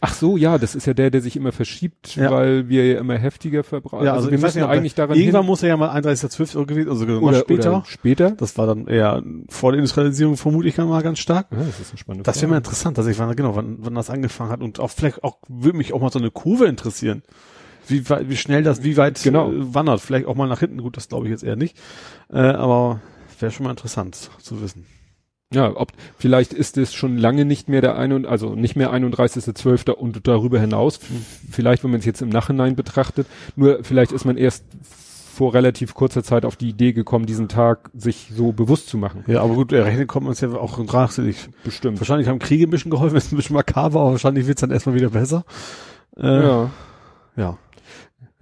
Ach 0.00 0.14
so, 0.14 0.36
ja, 0.36 0.58
das 0.58 0.74
ist 0.74 0.86
ja 0.86 0.94
der, 0.94 1.10
der 1.10 1.20
sich 1.20 1.36
immer 1.36 1.52
verschiebt, 1.52 2.16
Ja. 2.16 2.30
weil 2.30 2.68
wir 2.68 2.86
ja 2.86 2.98
immer 2.98 3.16
heftiger 3.16 3.64
verbrauchen. 3.64 4.04
Ja, 4.04 4.12
also, 4.12 4.28
also 4.28 4.30
wir 4.30 4.38
müssen 4.38 4.62
ob 4.62 4.70
eigentlich 4.70 4.94
daran 4.94 5.16
Irgendwann 5.16 5.42
hin, 5.42 5.46
muss 5.48 5.62
er 5.62 5.70
ja 5.70 5.76
mal 5.76 5.90
31.12. 5.90 6.66
gewesen, 6.66 6.88
also 6.90 7.04
oder, 7.06 7.40
später. 7.40 7.76
Oder 7.78 7.84
später. 7.86 8.30
Das 8.32 8.56
war 8.58 8.66
dann 8.66 8.86
eher 8.86 9.22
vor 9.48 9.72
der 9.72 9.78
Industrialisierung 9.78 10.36
vermutlich 10.36 10.76
mal 10.78 11.02
ganz 11.02 11.18
stark. 11.18 11.46
Ja, 11.50 11.58
das 11.58 11.80
ist 11.80 11.90
eine 11.90 11.98
spannende 11.98 12.24
Das 12.24 12.40
wäre 12.40 12.50
mal 12.50 12.56
interessant, 12.58 12.98
dass 12.98 13.06
ich 13.06 13.18
wann, 13.18 13.34
genau, 13.36 13.56
wann, 13.56 13.78
wann 13.80 13.94
das 13.94 14.10
angefangen 14.10 14.50
hat 14.50 14.60
und 14.60 14.80
auch 14.80 14.90
vielleicht 14.90 15.24
auch, 15.24 15.38
würde 15.48 15.76
mich 15.78 15.92
auch 15.92 16.00
mal 16.00 16.10
so 16.12 16.18
eine 16.18 16.30
Kurve 16.30 16.66
interessieren. 16.66 17.22
Wie, 17.88 18.08
wie 18.08 18.36
schnell 18.36 18.62
das, 18.62 18.84
wie 18.84 18.96
weit 18.96 19.20
Genau. 19.22 19.50
äh, 19.50 19.74
wandert. 19.74 20.00
Vielleicht 20.00 20.26
auch 20.26 20.36
mal 20.36 20.46
nach 20.48 20.60
hinten. 20.60 20.80
Gut, 20.82 20.96
das 20.96 21.08
glaube 21.08 21.26
ich 21.26 21.30
jetzt 21.32 21.42
eher 21.42 21.56
nicht. 21.56 21.76
Äh, 22.32 22.38
aber 22.38 23.00
wäre 23.40 23.50
schon 23.50 23.64
mal 23.64 23.70
interessant 23.70 24.30
zu 24.40 24.62
wissen. 24.62 24.86
Ja, 25.52 25.72
ob, 25.74 25.92
vielleicht 26.18 26.52
ist 26.52 26.78
es 26.78 26.94
schon 26.94 27.16
lange 27.16 27.44
nicht 27.44 27.68
mehr 27.68 27.80
der 27.80 27.96
ein 27.96 28.12
und, 28.12 28.26
also 28.26 28.54
nicht 28.54 28.76
mehr 28.76 28.92
31.12. 28.92 29.90
und 29.90 30.26
darüber 30.26 30.58
hinaus. 30.58 30.98
Vielleicht, 31.50 31.84
wenn 31.84 31.90
man 31.90 32.00
es 32.00 32.06
jetzt 32.06 32.22
im 32.22 32.30
Nachhinein 32.30 32.74
betrachtet. 32.76 33.26
Nur 33.56 33.80
vielleicht 33.82 34.12
ist 34.12 34.24
man 34.24 34.36
erst 34.36 34.64
vor 35.32 35.54
relativ 35.54 35.94
kurzer 35.94 36.22
Zeit 36.22 36.44
auf 36.44 36.56
die 36.56 36.68
Idee 36.68 36.92
gekommen, 36.92 37.24
diesen 37.26 37.48
Tag 37.48 37.90
sich 37.94 38.30
so 38.34 38.52
bewusst 38.52 38.88
zu 38.88 38.98
machen. 38.98 39.24
Ja, 39.26 39.42
aber 39.42 39.54
gut, 39.54 39.72
rechnen 39.72 40.06
kommt 40.06 40.24
man 40.24 40.32
es 40.32 40.40
ja 40.40 40.50
auch 40.52 40.78
nachträglich. 40.78 41.48
Bestimmt. 41.64 41.98
Wahrscheinlich 42.00 42.28
haben 42.28 42.38
Kriege 42.38 42.64
ein 42.64 42.70
bisschen 42.70 42.90
geholfen, 42.90 43.16
es 43.16 43.24
ist 43.26 43.32
ein 43.32 43.36
bisschen 43.36 43.56
makaber, 43.56 44.00
aber 44.00 44.10
wahrscheinlich 44.12 44.46
wird's 44.46 44.60
dann 44.60 44.70
erstmal 44.70 44.94
wieder 44.94 45.10
besser. 45.10 45.44
Äh, 46.16 46.42
Ja. 46.42 46.70
ja. 47.36 47.58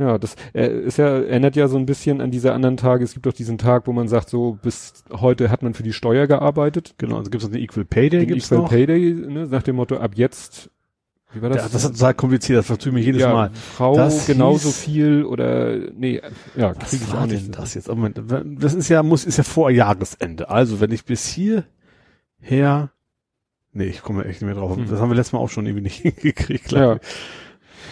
Ja, 0.00 0.16
das 0.16 0.34
äh, 0.54 0.66
ist 0.66 0.96
ja, 0.96 1.08
erinnert 1.08 1.56
ja 1.56 1.68
so 1.68 1.76
ein 1.76 1.84
bisschen 1.84 2.22
an 2.22 2.30
diese 2.30 2.54
anderen 2.54 2.78
Tage. 2.78 3.04
Es 3.04 3.12
gibt 3.12 3.26
doch 3.26 3.34
diesen 3.34 3.58
Tag, 3.58 3.86
wo 3.86 3.92
man 3.92 4.08
sagt, 4.08 4.30
so 4.30 4.58
bis 4.62 5.04
heute 5.12 5.50
hat 5.50 5.62
man 5.62 5.74
für 5.74 5.82
die 5.82 5.92
Steuer 5.92 6.26
gearbeitet. 6.26 6.94
Genau, 6.96 7.18
also 7.18 7.30
gibt's 7.30 7.46
noch 7.46 7.52
eine 7.52 7.62
Equal 7.62 7.84
Pay 7.84 8.08
Day, 8.08 8.20
Den 8.20 8.28
gibt's 8.28 8.46
Equal 8.46 8.62
noch. 8.62 8.70
Pay 8.70 8.86
Day, 8.86 9.12
ne, 9.12 9.46
nach 9.46 9.62
dem 9.62 9.76
Motto, 9.76 9.98
ab 9.98 10.12
jetzt, 10.14 10.70
wie 11.34 11.42
war 11.42 11.50
das? 11.50 11.58
Ja, 11.58 11.68
das 11.70 11.84
ist 11.84 11.92
total 11.98 12.14
kompliziert, 12.14 12.60
das 12.60 12.66
vertue 12.66 12.92
ich 12.92 12.94
mich 12.94 13.04
jedes 13.04 13.20
ja, 13.20 13.30
Mal. 13.30 13.50
Frau 13.50 13.94
Das 13.94 14.26
genauso 14.26 14.70
viel 14.70 15.22
oder, 15.22 15.76
nee, 15.94 16.22
ja, 16.56 16.72
kriege 16.72 17.04
ich 17.04 17.12
war 17.12 17.24
auch 17.24 17.26
denn 17.26 17.36
nicht. 17.36 17.58
das 17.58 17.74
jetzt? 17.74 17.90
Aber 17.90 18.00
Moment, 18.00 18.22
das 18.58 18.72
ist 18.72 18.88
ja, 18.88 19.02
muss, 19.02 19.26
ist 19.26 19.36
ja 19.36 19.44
vor 19.44 19.70
Jahresende. 19.70 20.48
Also, 20.48 20.80
wenn 20.80 20.92
ich 20.92 21.04
bis 21.04 21.26
hierher, 21.26 22.90
nee, 23.74 23.84
ich 23.84 24.00
komme 24.00 24.24
echt 24.24 24.40
nicht 24.40 24.48
mehr 24.50 24.54
drauf. 24.54 24.74
Hm. 24.78 24.88
Das 24.88 24.98
haben 24.98 25.10
wir 25.10 25.16
letztes 25.16 25.34
Mal 25.34 25.40
auch 25.40 25.50
schon 25.50 25.66
irgendwie 25.66 25.82
nicht 25.82 25.96
hingekriegt, 26.00 26.72
Ja. 26.72 26.98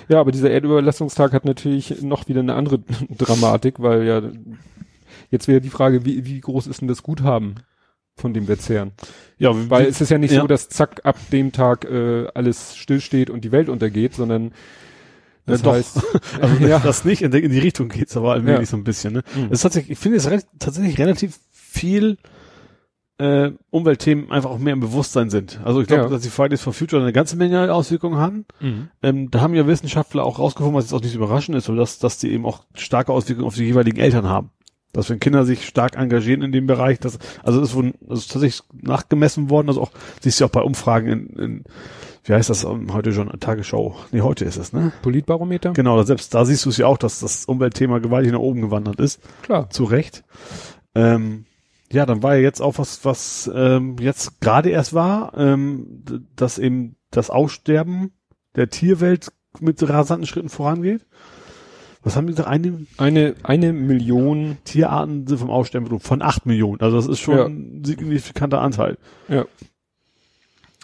Ja, 0.08 0.20
aber 0.20 0.32
dieser 0.32 0.50
Erdüberlastungstag 0.50 1.32
hat 1.32 1.44
natürlich 1.44 2.02
noch 2.02 2.28
wieder 2.28 2.40
eine 2.40 2.54
andere 2.54 2.80
Dramatik, 3.16 3.80
weil 3.80 4.04
ja, 4.06 4.22
jetzt 5.30 5.48
wäre 5.48 5.60
die 5.60 5.70
Frage, 5.70 6.04
wie, 6.04 6.24
wie 6.24 6.40
groß 6.40 6.66
ist 6.66 6.80
denn 6.80 6.88
das 6.88 7.02
Guthaben, 7.02 7.56
von 8.16 8.32
dem 8.34 8.48
wir 8.48 8.58
zehren? 8.58 8.92
Ja, 9.38 9.50
Weil 9.70 9.86
es 9.86 10.00
ist 10.00 10.10
ja 10.10 10.18
nicht 10.18 10.32
Ja. 10.32 10.40
so, 10.40 10.46
dass 10.46 10.68
zack, 10.68 11.02
ab 11.04 11.16
dem 11.32 11.52
Tag 11.52 11.84
äh, 11.84 12.26
alles 12.34 12.76
stillsteht 12.76 13.30
und 13.30 13.44
die 13.44 13.52
Welt 13.52 13.68
untergeht, 13.68 14.14
sondern 14.14 14.52
das 15.46 15.60
Ja, 15.60 15.64
doch. 15.66 15.72
heißt, 15.74 16.00
also 16.40 16.56
ja. 16.66 16.78
das 16.78 17.04
nicht, 17.04 17.22
in, 17.22 17.30
die- 17.30 17.58
Richtung 17.58 17.88
geht's 17.88 18.16
aber 18.16 18.32
allmählich 18.32 18.68
so 18.68 18.76
ein 18.76 18.84
bisschen. 18.84 19.12
Ne? 19.14 19.22
Mhm. 19.34 19.44
Es 19.46 19.52
ist 19.58 19.62
tatsächlich, 19.62 19.92
ich 19.92 19.98
finde 19.98 20.18
es 20.18 20.28
tatsächlich 20.58 20.98
relativ 20.98 21.38
viel 21.52 22.18
äh, 23.18 23.50
Umweltthemen 23.70 24.30
einfach 24.30 24.50
auch 24.50 24.58
mehr 24.58 24.72
im 24.72 24.80
Bewusstsein 24.80 25.28
sind. 25.30 25.60
Also 25.64 25.80
ich 25.80 25.88
glaube, 25.88 26.04
Ja. 26.04 26.08
dass 26.08 26.22
die 26.22 26.30
Fridays 26.30 26.62
for 26.62 26.72
Future 26.72 27.02
eine 27.02 27.12
ganze 27.12 27.36
Menge 27.36 27.72
Auswirkungen 27.74 28.16
haben. 28.18 28.46
Mhm. 28.60 28.88
Ähm, 29.02 29.30
da 29.30 29.40
haben 29.40 29.54
ja 29.54 29.66
Wissenschaftler 29.66 30.24
auch 30.24 30.38
rausgefunden, 30.38 30.76
was 30.76 30.84
jetzt 30.84 30.92
auch 30.94 31.02
nicht 31.02 31.14
überraschend 31.14 31.56
ist, 31.56 31.68
aber 31.68 31.78
dass, 31.78 31.98
dass 31.98 32.18
die 32.18 32.30
eben 32.32 32.46
auch 32.46 32.62
starke 32.74 33.12
Auswirkungen 33.12 33.46
auf 33.46 33.54
die 33.56 33.64
jeweiligen 33.64 33.98
Eltern 33.98 34.28
haben. 34.28 34.50
Dass 34.92 35.10
wenn 35.10 35.20
Kinder 35.20 35.44
sich 35.44 35.66
stark 35.66 35.96
engagieren 35.96 36.42
in 36.42 36.52
dem 36.52 36.66
Bereich, 36.66 36.98
das, 37.00 37.18
also 37.42 37.60
das 37.60 37.70
ist, 37.70 37.74
wohl, 37.74 37.92
das 38.00 38.20
ist 38.20 38.32
tatsächlich 38.32 38.62
nachgemessen 38.72 39.50
worden, 39.50 39.68
also 39.68 39.82
auch, 39.82 39.90
siehst 40.20 40.40
du 40.40 40.46
auch 40.46 40.50
bei 40.50 40.62
Umfragen 40.62 41.08
in, 41.08 41.26
in 41.36 41.64
wie 42.24 42.34
heißt 42.34 42.50
das 42.50 42.64
ähm, 42.64 42.92
heute 42.92 43.12
schon, 43.12 43.28
Tagesschau? 43.40 43.96
Nee, 44.12 44.20
heute 44.20 44.44
ist 44.44 44.56
es, 44.58 44.72
ne? 44.72 44.92
Politbarometer? 45.02 45.72
Genau, 45.72 46.02
selbst 46.02 46.34
da 46.34 46.44
siehst 46.44 46.64
du 46.66 46.70
es 46.70 46.76
ja 46.76 46.86
auch, 46.86 46.98
dass 46.98 47.20
das 47.20 47.46
Umweltthema 47.46 47.98
gewaltig 47.98 48.32
nach 48.32 48.38
oben 48.38 48.60
gewandert 48.60 49.00
ist. 49.00 49.20
Klar. 49.42 49.70
Zu 49.70 49.84
Recht. 49.84 50.24
Ähm, 50.94 51.46
ja, 51.92 52.04
dann 52.06 52.22
war 52.22 52.36
ja 52.36 52.42
jetzt 52.42 52.60
auch 52.60 52.78
was, 52.78 53.04
was 53.04 53.50
ähm, 53.54 53.96
jetzt 54.00 54.40
gerade 54.40 54.70
erst 54.70 54.92
war, 54.94 55.32
ähm, 55.36 56.04
dass 56.36 56.58
eben 56.58 56.96
das 57.10 57.30
Aussterben 57.30 58.12
der 58.56 58.68
Tierwelt 58.68 59.32
mit 59.60 59.86
rasanten 59.88 60.26
Schritten 60.26 60.48
vorangeht. 60.50 61.06
Was 62.02 62.16
haben 62.16 62.26
die 62.26 62.32
gesagt? 62.32 62.48
Eine 62.48 62.86
Eine, 62.96 63.34
eine 63.42 63.72
Million, 63.72 64.58
Tierarten 64.64 65.26
sind 65.26 65.38
vom 65.38 65.50
Aussterben 65.50 65.84
bedroht, 65.84 66.02
von 66.02 66.22
acht 66.22 66.46
Millionen. 66.46 66.80
Also 66.80 66.96
das 66.96 67.06
ist 67.06 67.20
schon 67.20 67.36
Ja. 67.38 67.46
ein 67.46 67.82
signifikanter 67.84 68.60
Anteil. 68.60 68.98
ja, 69.28 69.46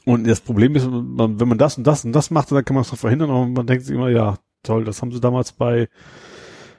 Und 0.05 0.27
das 0.27 0.41
Problem 0.41 0.75
ist, 0.77 0.87
wenn 0.91 1.49
man 1.49 1.59
das 1.59 1.79
und 1.79 1.87
das 1.87 2.05
und 2.05 2.13
das 2.13 2.31
macht, 2.31 2.51
dann 2.51 2.65
kann 2.65 2.75
man 2.75 2.83
es 2.83 2.91
doch 2.91 2.99
verhindern, 2.99 3.31
aber 3.31 3.47
man 3.47 3.67
denkt 3.67 3.85
sich 3.85 3.95
immer, 3.95 4.09
ja, 4.11 4.39
toll, 4.63 4.85
das 4.85 5.01
haben 5.03 5.13
sie 5.13 5.21
damals 5.21 5.53
bei 5.53 5.89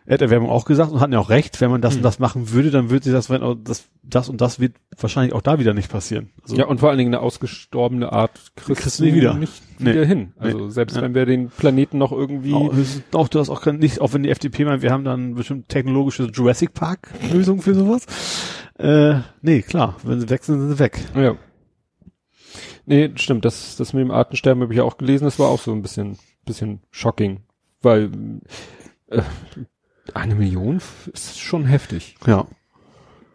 Erderwärmung 0.05 0.49
auch 0.49 0.65
gesagt 0.65 0.91
und 0.91 0.99
hatten 0.99 1.13
ja 1.13 1.19
auch 1.19 1.29
recht, 1.29 1.59
wenn 1.61 1.71
man 1.71 1.81
das 1.81 1.93
hm. 1.93 1.99
und 1.99 2.03
das 2.03 2.19
machen 2.19 2.51
würde, 2.51 2.69
dann 2.69 2.89
würde 2.89 3.05
sich 3.05 3.13
das, 3.13 3.29
wenn 3.29 3.41
auch 3.41 3.55
das, 3.55 3.85
das 4.03 4.29
und 4.29 4.39
das 4.39 4.59
wird 4.59 4.75
wahrscheinlich 4.99 5.33
auch 5.33 5.41
da 5.41 5.59
wieder 5.59 5.73
nicht 5.73 5.89
passieren. 5.89 6.29
Also 6.43 6.55
ja, 6.55 6.65
und 6.65 6.79
vor 6.79 6.89
allen 6.89 6.99
Dingen 6.99 7.13
eine 7.13 7.23
ausgestorbene 7.23 8.11
Art 8.11 8.31
kriegst, 8.55 8.81
kriegst 8.81 8.99
du 8.99 9.05
nie 9.05 9.15
wieder. 9.15 9.33
nicht 9.33 9.63
nee. 9.79 9.93
wieder 9.93 10.05
hin. 10.05 10.33
Also 10.37 10.65
nee. 10.65 10.71
selbst 10.71 10.95
ja. 10.95 11.01
wenn 11.01 11.15
wir 11.15 11.25
den 11.25 11.49
Planeten 11.49 11.97
noch 11.97 12.11
irgendwie. 12.11 12.53
Auch, 12.53 12.73
auch 13.13 13.27
du 13.27 13.39
hast 13.39 13.49
auch 13.49 13.65
nicht, 13.65 13.99
auch 13.99 14.13
wenn 14.13 14.23
die 14.23 14.29
FDP 14.29 14.65
meint, 14.65 14.83
wir 14.83 14.91
haben 14.91 15.05
dann 15.05 15.33
bestimmt 15.33 15.69
technologische 15.69 16.25
Jurassic 16.25 16.73
Park 16.73 17.09
Lösung 17.31 17.61
für 17.61 17.73
sowas. 17.73 18.05
Äh, 18.77 19.21
nee, 19.41 19.61
klar, 19.63 19.95
wenn 20.03 20.19
sie 20.19 20.29
weg 20.29 20.43
sind, 20.43 20.59
sind 20.59 20.71
sie 20.71 20.79
weg. 20.79 20.99
Ja. 21.15 21.35
Nee, 22.85 23.11
stimmt, 23.15 23.45
das, 23.45 23.75
das 23.77 23.93
mit 23.93 24.01
dem 24.01 24.11
Artensterben 24.11 24.61
habe 24.61 24.73
ich 24.73 24.77
ja 24.77 24.83
auch 24.83 24.97
gelesen, 24.97 25.25
das 25.25 25.39
war 25.39 25.47
auch 25.47 25.59
so 25.59 25.71
ein 25.71 25.81
bisschen, 25.81 26.17
bisschen 26.45 26.81
shocking, 26.91 27.39
weil 27.81 28.11
äh, 29.07 29.23
eine 30.13 30.35
Million 30.35 30.81
ist 31.11 31.39
schon 31.39 31.65
heftig. 31.65 32.15
Ja. 32.25 32.47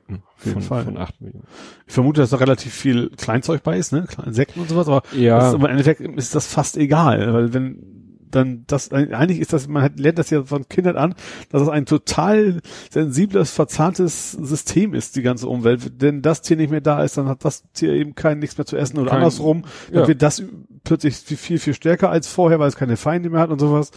Hm, 0.07 0.23
auf 0.37 0.45
jeden 0.45 0.61
von, 0.61 0.63
Fall. 0.63 0.85
Von 0.85 0.97
acht 0.97 1.21
Millionen. 1.21 1.47
Ich 1.87 1.95
vermute, 1.95 2.21
dass 2.21 2.31
da 2.31 2.37
relativ 2.37 2.73
viel 2.73 3.11
Kleinzeug 3.11 3.63
bei 3.63 3.79
ist, 3.79 3.93
ne? 3.93 4.07
Insekten 4.25 4.61
und 4.61 4.69
sowas, 4.69 4.89
aber, 4.89 5.03
ja. 5.13 5.39
das, 5.39 5.55
aber 5.55 5.67
im 5.67 5.73
Endeffekt 5.73 6.01
ist 6.01 6.35
das 6.35 6.47
fast 6.47 6.77
egal, 6.77 7.33
weil 7.33 7.53
wenn 7.53 8.01
dann 8.31 8.65
das 8.67 8.93
eigentlich 8.93 9.41
ist 9.41 9.53
das 9.53 9.69
man 9.69 9.83
hat, 9.83 9.99
lernt 9.99 10.19
das 10.19 10.31
ja 10.31 10.45
von 10.45 10.69
Kindern 10.69 10.97
an, 10.97 11.15
dass 11.51 11.63
es 11.63 11.69
ein 11.69 11.87
total 11.87 12.61
sensibles, 12.91 13.51
verzahntes 13.51 14.33
System 14.33 14.95
ist 14.95 15.17
die 15.17 15.23
ganze 15.23 15.49
Umwelt. 15.49 16.01
Denn 16.01 16.23
das 16.23 16.43
Tier 16.43 16.57
nicht 16.57 16.71
mehr 16.71 16.81
da 16.81 17.03
ist, 17.03 17.17
dann 17.17 17.29
hat 17.29 17.45
das 17.45 17.65
Tier 17.73 17.93
eben 17.93 18.15
kein 18.15 18.39
nichts 18.39 18.57
mehr 18.57 18.67
zu 18.67 18.77
essen 18.77 18.99
oder 18.99 19.11
kein, 19.11 19.19
andersrum. 19.19 19.65
Dann 19.91 20.03
ja. 20.03 20.09
wird 20.09 20.23
das 20.23 20.43
plötzlich 20.85 21.17
viel 21.17 21.59
viel 21.59 21.75
stärker 21.75 22.11
als 22.11 22.29
vorher, 22.29 22.59
weil 22.59 22.69
es 22.69 22.77
keine 22.77 22.97
Feinde 22.97 23.31
mehr 23.31 23.41
hat 23.41 23.51
und 23.51 23.59
sowas. 23.59 23.91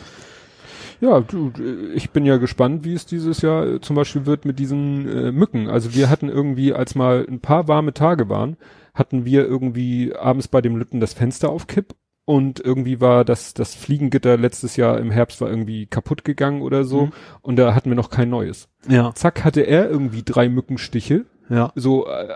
Ja, 1.03 1.19
du, 1.19 1.51
ich 1.93 2.11
bin 2.11 2.25
ja 2.25 2.37
gespannt, 2.37 2.85
wie 2.85 2.93
es 2.93 3.05
dieses 3.05 3.41
Jahr 3.41 3.67
äh, 3.67 3.81
zum 3.81 3.97
Beispiel 3.97 4.25
wird 4.25 4.45
mit 4.45 4.57
diesen 4.57 5.05
äh, 5.09 5.31
Mücken. 5.33 5.67
Also 5.67 5.93
wir 5.93 6.09
hatten 6.09 6.29
irgendwie, 6.29 6.71
als 6.71 6.95
mal 6.95 7.25
ein 7.29 7.41
paar 7.41 7.67
warme 7.67 7.93
Tage 7.93 8.29
waren, 8.29 8.55
hatten 8.93 9.25
wir 9.25 9.45
irgendwie 9.45 10.15
abends 10.15 10.47
bei 10.47 10.61
dem 10.61 10.77
Lütten 10.77 11.01
das 11.01 11.13
Fenster 11.13 11.49
auf 11.49 11.67
Kipp 11.67 11.93
und 12.23 12.61
irgendwie 12.61 13.01
war 13.01 13.25
das, 13.25 13.53
das 13.53 13.75
Fliegengitter 13.75 14.37
letztes 14.37 14.77
Jahr 14.77 14.97
im 14.97 15.11
Herbst 15.11 15.41
war 15.41 15.49
irgendwie 15.49 15.87
kaputt 15.87 16.23
gegangen 16.23 16.61
oder 16.61 16.85
so 16.85 17.07
mhm. 17.07 17.11
und 17.41 17.57
da 17.57 17.75
hatten 17.75 17.89
wir 17.89 17.97
noch 17.97 18.09
kein 18.09 18.29
neues. 18.29 18.69
Ja. 18.87 19.13
Zack, 19.13 19.43
hatte 19.43 19.61
er 19.61 19.89
irgendwie 19.89 20.23
drei 20.23 20.47
Mückenstiche. 20.47 21.25
Ja. 21.49 21.73
So 21.75 22.07
äh, 22.07 22.29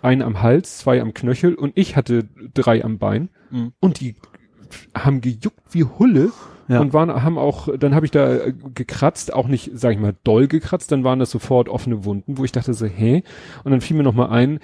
ein 0.00 0.22
am 0.22 0.42
Hals, 0.42 0.78
zwei 0.78 1.00
am 1.00 1.12
Knöchel 1.12 1.56
und 1.56 1.72
ich 1.74 1.96
hatte 1.96 2.28
drei 2.54 2.84
am 2.84 2.98
Bein 2.98 3.30
mhm. 3.50 3.72
und 3.80 3.98
die 3.98 4.14
haben 4.94 5.20
gejuckt 5.20 5.64
wie 5.72 5.82
Hulle 5.82 6.30
ja. 6.70 6.80
und 6.80 6.92
waren, 6.92 7.10
haben 7.22 7.38
auch, 7.38 7.68
dann 7.76 7.94
habe 7.94 8.06
ich 8.06 8.12
da 8.12 8.32
äh, 8.34 8.54
gekratzt, 8.74 9.32
auch 9.32 9.48
nicht, 9.48 9.72
sag 9.74 9.92
ich 9.92 9.98
mal, 9.98 10.14
doll 10.24 10.46
gekratzt, 10.46 10.92
dann 10.92 11.04
waren 11.04 11.18
das 11.18 11.30
sofort 11.30 11.68
offene 11.68 12.04
Wunden, 12.04 12.38
wo 12.38 12.44
ich 12.44 12.52
dachte 12.52 12.74
so, 12.74 12.86
hä? 12.86 13.22
Und 13.64 13.72
dann 13.72 13.80
fiel 13.80 13.96
mir 13.96 14.04
noch 14.04 14.14
mal 14.14 14.28
ein, 14.28 14.60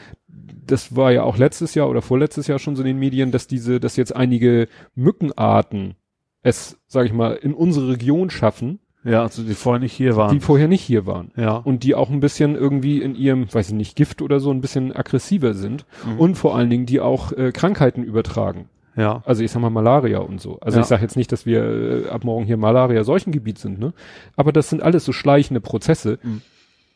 das 0.66 0.94
war 0.94 1.12
ja 1.12 1.22
auch 1.22 1.36
letztes 1.36 1.74
Jahr 1.74 1.88
oder 1.88 2.02
vorletztes 2.02 2.46
Jahr 2.46 2.58
schon 2.58 2.76
so 2.76 2.82
in 2.82 2.86
den 2.86 2.98
Medien, 2.98 3.32
dass 3.32 3.46
diese, 3.46 3.80
dass 3.80 3.96
jetzt 3.96 4.14
einige 4.14 4.68
Mückenarten 4.94 5.94
es, 6.42 6.78
sag 6.86 7.06
ich 7.06 7.12
mal, 7.12 7.34
in 7.34 7.54
unsere 7.54 7.88
Region 7.88 8.30
schaffen. 8.30 8.78
Ja, 9.02 9.22
also 9.22 9.42
die 9.42 9.54
vorher 9.54 9.80
nicht 9.80 9.92
hier 9.92 10.16
waren. 10.16 10.32
Die 10.32 10.40
vorher 10.40 10.66
nicht 10.68 10.82
hier 10.82 11.06
waren. 11.06 11.30
Ja. 11.36 11.56
Und 11.56 11.84
die 11.84 11.94
auch 11.94 12.10
ein 12.10 12.20
bisschen 12.20 12.56
irgendwie 12.56 13.00
in 13.00 13.14
ihrem, 13.14 13.52
weiß 13.52 13.68
ich 13.68 13.74
nicht, 13.74 13.96
Gift 13.96 14.20
oder 14.22 14.40
so 14.40 14.50
ein 14.50 14.60
bisschen 14.60 14.94
aggressiver 14.94 15.54
sind. 15.54 15.86
Mhm. 16.04 16.18
Und 16.18 16.34
vor 16.36 16.56
allen 16.56 16.70
Dingen, 16.70 16.86
die 16.86 17.00
auch 17.00 17.32
äh, 17.32 17.52
Krankheiten 17.52 18.02
übertragen. 18.02 18.68
Ja. 18.96 19.22
Also 19.26 19.42
ich 19.42 19.50
sag 19.50 19.60
mal 19.60 19.70
Malaria 19.70 20.18
und 20.18 20.40
so. 20.40 20.58
Also 20.60 20.78
ja. 20.78 20.82
ich 20.82 20.88
sage 20.88 21.02
jetzt 21.02 21.16
nicht, 21.16 21.30
dass 21.30 21.44
wir 21.46 22.06
äh, 22.06 22.08
ab 22.08 22.24
morgen 22.24 22.44
hier 22.44 22.56
Malaria-Seuchengebiet 22.56 23.58
sind, 23.58 23.78
ne? 23.78 23.92
Aber 24.36 24.52
das 24.52 24.70
sind 24.70 24.82
alles 24.82 25.04
so 25.04 25.12
schleichende 25.12 25.60
Prozesse. 25.60 26.18
Mhm. 26.22 26.42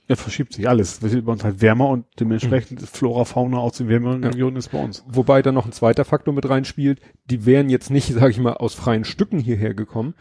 Ja, 0.08 0.16
verschiebt 0.16 0.54
sich 0.54 0.68
alles. 0.68 1.02
Wir 1.02 1.08
sind 1.08 1.24
bei 1.24 1.30
uns 1.30 1.44
halt 1.44 1.62
wärmer 1.62 1.88
und 1.88 2.04
dementsprechend 2.18 2.80
mhm. 2.80 2.86
Flora, 2.86 3.24
Fauna 3.24 3.58
aus 3.58 3.76
den 3.76 3.88
wärmeren 3.88 4.22
ja. 4.22 4.30
Regionen 4.30 4.56
ist 4.56 4.72
bei 4.72 4.82
uns. 4.82 5.04
Wobei 5.06 5.40
da 5.40 5.52
noch 5.52 5.66
ein 5.66 5.72
zweiter 5.72 6.04
Faktor 6.04 6.34
mit 6.34 6.48
reinspielt. 6.48 7.00
Die 7.26 7.46
wären 7.46 7.68
jetzt 7.68 7.90
nicht, 7.90 8.08
sage 8.12 8.30
ich 8.30 8.40
mal, 8.40 8.54
aus 8.54 8.74
freien 8.74 9.04
Stücken 9.04 9.38
hierher 9.38 9.74
gekommen. 9.74 10.14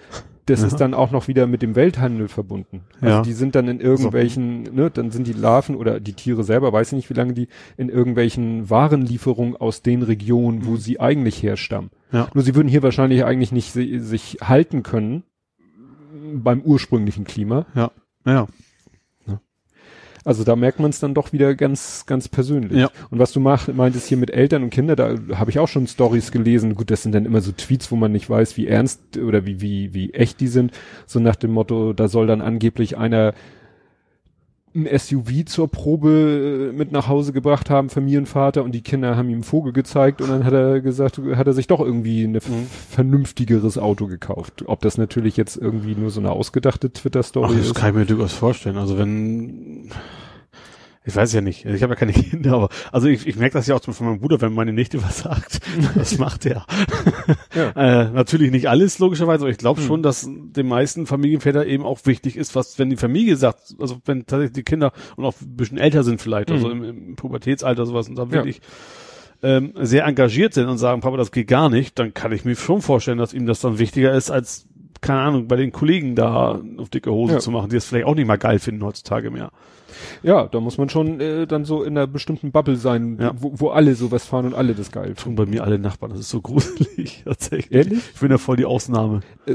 Das 0.49 0.61
ja. 0.61 0.67
ist 0.67 0.77
dann 0.77 0.95
auch 0.95 1.11
noch 1.11 1.27
wieder 1.27 1.45
mit 1.45 1.61
dem 1.61 1.75
Welthandel 1.75 2.27
verbunden. 2.27 2.81
Also 3.01 3.17
ja. 3.17 3.21
die 3.21 3.33
sind 3.33 3.53
dann 3.53 3.67
in 3.67 3.79
irgendwelchen, 3.79 4.65
so. 4.65 4.71
ne, 4.71 4.89
dann 4.89 5.11
sind 5.11 5.27
die 5.27 5.33
Larven 5.33 5.75
oder 5.75 5.99
die 5.99 6.13
Tiere 6.13 6.43
selber, 6.43 6.73
weiß 6.73 6.87
ich 6.87 6.95
nicht, 6.95 7.09
wie 7.11 7.13
lange 7.13 7.33
die 7.33 7.47
in 7.77 7.89
irgendwelchen 7.89 8.67
Warenlieferungen 8.69 9.55
aus 9.55 9.83
den 9.83 10.01
Regionen, 10.01 10.65
wo 10.65 10.71
mhm. 10.71 10.77
sie 10.77 10.99
eigentlich 10.99 11.43
herstammen. 11.43 11.91
Ja. 12.11 12.29
Nur 12.33 12.43
sie 12.43 12.55
würden 12.55 12.67
hier 12.67 12.81
wahrscheinlich 12.81 13.23
eigentlich 13.23 13.51
nicht 13.51 13.73
sich 13.73 14.37
halten 14.41 14.81
können 14.81 15.23
beim 16.33 16.61
ursprünglichen 16.61 17.25
Klima. 17.25 17.67
Ja. 17.75 17.91
Ja. 18.25 18.47
Also 20.25 20.43
da 20.43 20.55
merkt 20.55 20.79
man 20.79 20.89
es 20.89 20.99
dann 20.99 21.13
doch 21.13 21.33
wieder 21.33 21.55
ganz, 21.55 22.05
ganz 22.05 22.27
persönlich. 22.27 22.77
Ja. 22.77 22.89
Und 23.09 23.19
was 23.19 23.31
du 23.31 23.39
mach, 23.39 23.67
meintest 23.67 24.07
hier 24.07 24.17
mit 24.17 24.31
Eltern 24.31 24.63
und 24.63 24.69
Kindern, 24.69 24.95
da 24.95 25.37
habe 25.37 25.51
ich 25.51 25.59
auch 25.59 25.67
schon 25.67 25.87
Stories 25.87 26.31
gelesen. 26.31 26.75
Gut, 26.75 26.91
das 26.91 27.03
sind 27.03 27.13
dann 27.13 27.25
immer 27.25 27.41
so 27.41 27.51
Tweets, 27.51 27.91
wo 27.91 27.95
man 27.95 28.11
nicht 28.11 28.29
weiß, 28.29 28.57
wie 28.57 28.67
ernst 28.67 29.17
oder 29.17 29.45
wie, 29.45 29.61
wie, 29.61 29.93
wie 29.93 30.13
echt 30.13 30.39
die 30.39 30.47
sind. 30.47 30.71
So 31.05 31.19
nach 31.19 31.35
dem 31.35 31.51
Motto, 31.51 31.93
da 31.93 32.07
soll 32.07 32.27
dann 32.27 32.41
angeblich 32.41 32.97
einer 32.97 33.33
ein 34.75 34.87
SUV 34.97 35.45
zur 35.45 35.67
Probe 35.67 36.69
äh, 36.71 36.75
mit 36.75 36.91
nach 36.91 37.07
Hause 37.07 37.33
gebracht 37.33 37.69
haben, 37.69 37.89
Familienvater, 37.89 38.63
und 38.63 38.73
die 38.73 38.81
Kinder 38.81 39.15
haben 39.15 39.29
ihm 39.29 39.35
einen 39.35 39.43
Vogel 39.43 39.73
gezeigt 39.73 40.21
und 40.21 40.29
dann 40.29 40.43
hat 40.45 40.53
er 40.53 40.81
gesagt, 40.81 41.19
hat 41.35 41.47
er 41.47 41.53
sich 41.53 41.67
doch 41.67 41.79
irgendwie 41.79 42.23
ein 42.23 42.33
mhm. 42.33 42.67
vernünftigeres 42.89 43.77
Auto 43.77 44.07
gekauft. 44.07 44.63
Ob 44.65 44.81
das 44.81 44.97
natürlich 44.97 45.37
jetzt 45.37 45.57
irgendwie 45.57 45.95
nur 45.95 46.09
so 46.09 46.19
eine 46.19 46.31
ausgedachte 46.31 46.91
Twitter-Story 46.91 47.55
ist. 47.55 47.69
Das 47.69 47.75
kann 47.75 47.89
ich 47.89 47.95
mir 47.95 48.05
durchaus 48.05 48.33
vorstellen. 48.33 48.77
Also 48.77 48.97
wenn 48.97 49.89
ich 51.09 51.15
weiß 51.15 51.33
ja 51.33 51.41
nicht. 51.41 51.65
Ich 51.65 51.81
habe 51.81 51.93
ja 51.93 51.99
keine 51.99 52.13
Kinder, 52.29 52.53
aber 52.53 52.69
also 52.91 53.07
ich, 53.07 53.27
ich 53.27 53.35
merke 53.35 53.53
das 53.53 53.67
ja 53.67 53.75
auch 53.75 53.83
von 53.83 54.05
meinem 54.05 54.19
Bruder, 54.19 54.39
wenn 54.41 54.53
meine 54.53 54.71
Nichte 54.71 55.03
was 55.03 55.19
sagt. 55.19 55.59
Was 55.95 56.17
macht 56.17 56.45
der? 56.45 56.65
ja. 57.55 57.71
äh, 57.75 58.11
natürlich 58.11 58.51
nicht 58.51 58.69
alles, 58.69 58.99
logischerweise, 58.99 59.43
aber 59.43 59.51
ich 59.51 59.57
glaube 59.57 59.81
hm. 59.81 59.87
schon, 59.87 60.03
dass 60.03 60.29
den 60.29 60.67
meisten 60.67 61.07
Familienväter 61.07 61.65
eben 61.65 61.83
auch 61.83 61.99
wichtig 62.05 62.37
ist, 62.37 62.55
was, 62.55 62.79
wenn 62.79 62.89
die 62.89 62.97
Familie 62.97 63.35
sagt, 63.35 63.75
also 63.79 63.97
wenn 64.05 64.25
tatsächlich 64.25 64.53
die 64.53 64.63
Kinder 64.63 64.91
und 65.15 65.25
auch 65.25 65.33
ein 65.41 65.55
bisschen 65.55 65.77
älter 65.77 66.03
sind 66.03 66.21
vielleicht, 66.21 66.51
also 66.51 66.69
hm. 66.69 66.81
also 66.81 66.89
im, 66.91 67.07
im 67.09 67.15
Pubertätsalter 67.15 67.85
sowas 67.85 68.07
und 68.07 68.15
da 68.15 68.31
wirklich 68.31 68.61
ja. 69.41 69.57
ähm, 69.57 69.73
sehr 69.81 70.05
engagiert 70.05 70.53
sind 70.53 70.67
und 70.67 70.77
sagen, 70.77 71.01
Papa, 71.01 71.17
das 71.17 71.31
geht 71.31 71.47
gar 71.47 71.69
nicht, 71.69 71.97
dann 71.97 72.13
kann 72.13 72.31
ich 72.31 72.45
mir 72.45 72.55
schon 72.55 72.81
vorstellen, 72.81 73.17
dass 73.17 73.33
ihm 73.33 73.47
das 73.47 73.59
dann 73.59 73.79
wichtiger 73.79 74.13
ist, 74.13 74.29
als 74.29 74.68
keine 75.01 75.21
Ahnung, 75.21 75.47
bei 75.47 75.55
den 75.55 75.71
Kollegen 75.71 76.15
da 76.15 76.59
auf 76.77 76.89
dicke 76.89 77.11
Hose 77.11 77.33
ja. 77.33 77.39
zu 77.39 77.51
machen, 77.51 77.69
die 77.69 77.77
es 77.77 77.85
vielleicht 77.85 78.05
auch 78.05 78.15
nicht 78.15 78.27
mal 78.27 78.37
geil 78.37 78.59
finden 78.59 78.83
heutzutage 78.83 79.31
mehr. 79.31 79.51
Ja, 80.23 80.47
da 80.47 80.59
muss 80.59 80.77
man 80.77 80.89
schon 80.89 81.19
äh, 81.19 81.47
dann 81.47 81.65
so 81.65 81.83
in 81.83 81.97
einer 81.97 82.07
bestimmten 82.07 82.51
Bubble 82.51 82.75
sein, 82.75 83.17
ja. 83.19 83.31
wo, 83.35 83.53
wo 83.55 83.69
alle 83.69 83.95
sowas 83.95 84.25
fahren 84.25 84.45
und 84.47 84.53
alle 84.53 84.75
das 84.75 84.91
geil 84.91 85.13
Tun 85.15 85.35
bei 85.35 85.45
mir 85.45 85.63
alle 85.63 85.79
Nachbarn, 85.79 86.11
das 86.11 86.21
ist 86.21 86.29
so 86.29 86.41
gruselig, 86.41 87.23
tatsächlich. 87.25 87.71
Ehrlich? 87.71 87.99
Ich 88.13 88.19
bin 88.19 88.31
ja 88.31 88.37
voll 88.37 88.57
die 88.57 88.65
Ausnahme. 88.65 89.21
Äh, 89.45 89.53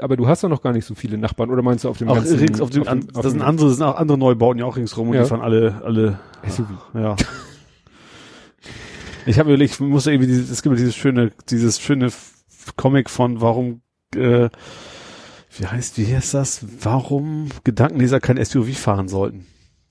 aber 0.00 0.16
du 0.16 0.26
hast 0.26 0.42
ja 0.42 0.48
noch 0.48 0.62
gar 0.62 0.72
nicht 0.72 0.84
so 0.84 0.94
viele 0.94 1.18
Nachbarn, 1.18 1.50
oder 1.50 1.62
meinst 1.62 1.84
du 1.84 1.88
auf 1.88 1.98
dem 1.98 2.08
auch 2.08 2.16
ganzen... 2.16 2.38
Rings, 2.38 2.60
auf 2.60 2.70
dem, 2.70 2.82
auf 2.82 2.88
dem, 2.88 3.08
auf 3.14 3.22
das 3.22 3.32
sind 3.32 3.42
andere, 3.42 3.68
das 3.68 3.76
sind 3.76 3.86
auch 3.86 3.96
andere 3.96 4.18
Neubauten 4.18 4.58
ja 4.58 4.66
auch 4.66 4.76
ringsrum 4.76 5.08
und 5.08 5.14
ja. 5.14 5.22
die 5.22 5.28
fahren 5.28 5.42
alle, 5.42 5.82
alle... 5.84 6.18
SUV. 6.48 6.68
Ja. 6.94 7.16
ich 9.26 9.38
habe 9.38 9.50
überlegt, 9.50 9.74
ich 9.74 9.80
muss 9.80 10.06
irgendwie 10.06 10.28
dieses, 10.28 10.50
es 10.50 10.62
gibt 10.62 10.78
dieses 10.78 10.94
schöne, 10.94 11.32
dieses 11.48 11.80
schöne 11.80 12.10
Comic 12.76 13.10
von 13.10 13.40
warum, 13.40 13.80
äh, 14.16 14.50
wie 15.58 15.66
heißt, 15.66 15.98
wie 15.98 16.14
heißt 16.14 16.34
das? 16.34 16.64
Warum 16.82 17.48
Gedankenleser 17.64 18.20
kein 18.20 18.42
SUV 18.42 18.76
fahren 18.76 19.08
sollten. 19.08 19.46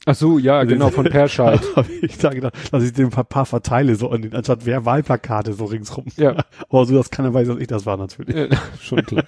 Ach 0.06 0.14
so, 0.14 0.38
ja, 0.38 0.64
genau, 0.64 0.90
von 0.90 1.06
Perscheid. 1.10 1.62
habe 1.76 1.92
ich 2.02 2.18
da 2.18 2.30
gedacht, 2.30 2.54
dass 2.72 2.84
ich 2.84 2.94
den 2.94 3.10
paar 3.10 3.46
verteile, 3.46 3.96
so 3.96 4.10
an 4.10 4.22
den, 4.22 4.36
anstatt 4.36 4.66
wer 4.66 4.86
Wahlplakate 4.86 5.54
so 5.54 5.66
ringsrum. 5.66 6.06
Ja. 6.16 6.44
Aber 6.70 6.86
so, 6.86 6.94
dass 6.94 7.10
keiner 7.10 7.34
weiß, 7.34 7.48
dass 7.48 7.60
ich 7.60 7.68
das 7.68 7.86
war 7.86 7.98
natürlich. 7.98 8.36
Ja, 8.36 8.58
schon 8.80 9.04
klar. 9.04 9.26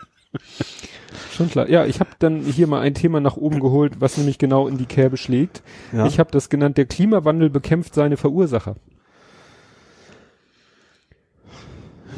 schon 1.31 1.49
klar. 1.49 1.67
Ja, 1.69 1.85
ich 1.85 1.99
habe 1.99 2.11
dann 2.19 2.41
hier 2.41 2.67
mal 2.67 2.81
ein 2.81 2.93
Thema 2.93 3.19
nach 3.19 3.37
oben 3.37 3.59
geholt, 3.59 3.99
was 3.99 4.17
nämlich 4.17 4.37
genau 4.37 4.67
in 4.67 4.77
die 4.77 4.85
Kerbe 4.85 5.17
schlägt. 5.17 5.63
Ja. 5.91 6.05
Ich 6.05 6.19
habe 6.19 6.29
das 6.31 6.49
genannt, 6.49 6.77
der 6.77 6.85
Klimawandel 6.85 7.49
bekämpft 7.49 7.95
seine 7.95 8.17
Verursacher. 8.17 8.75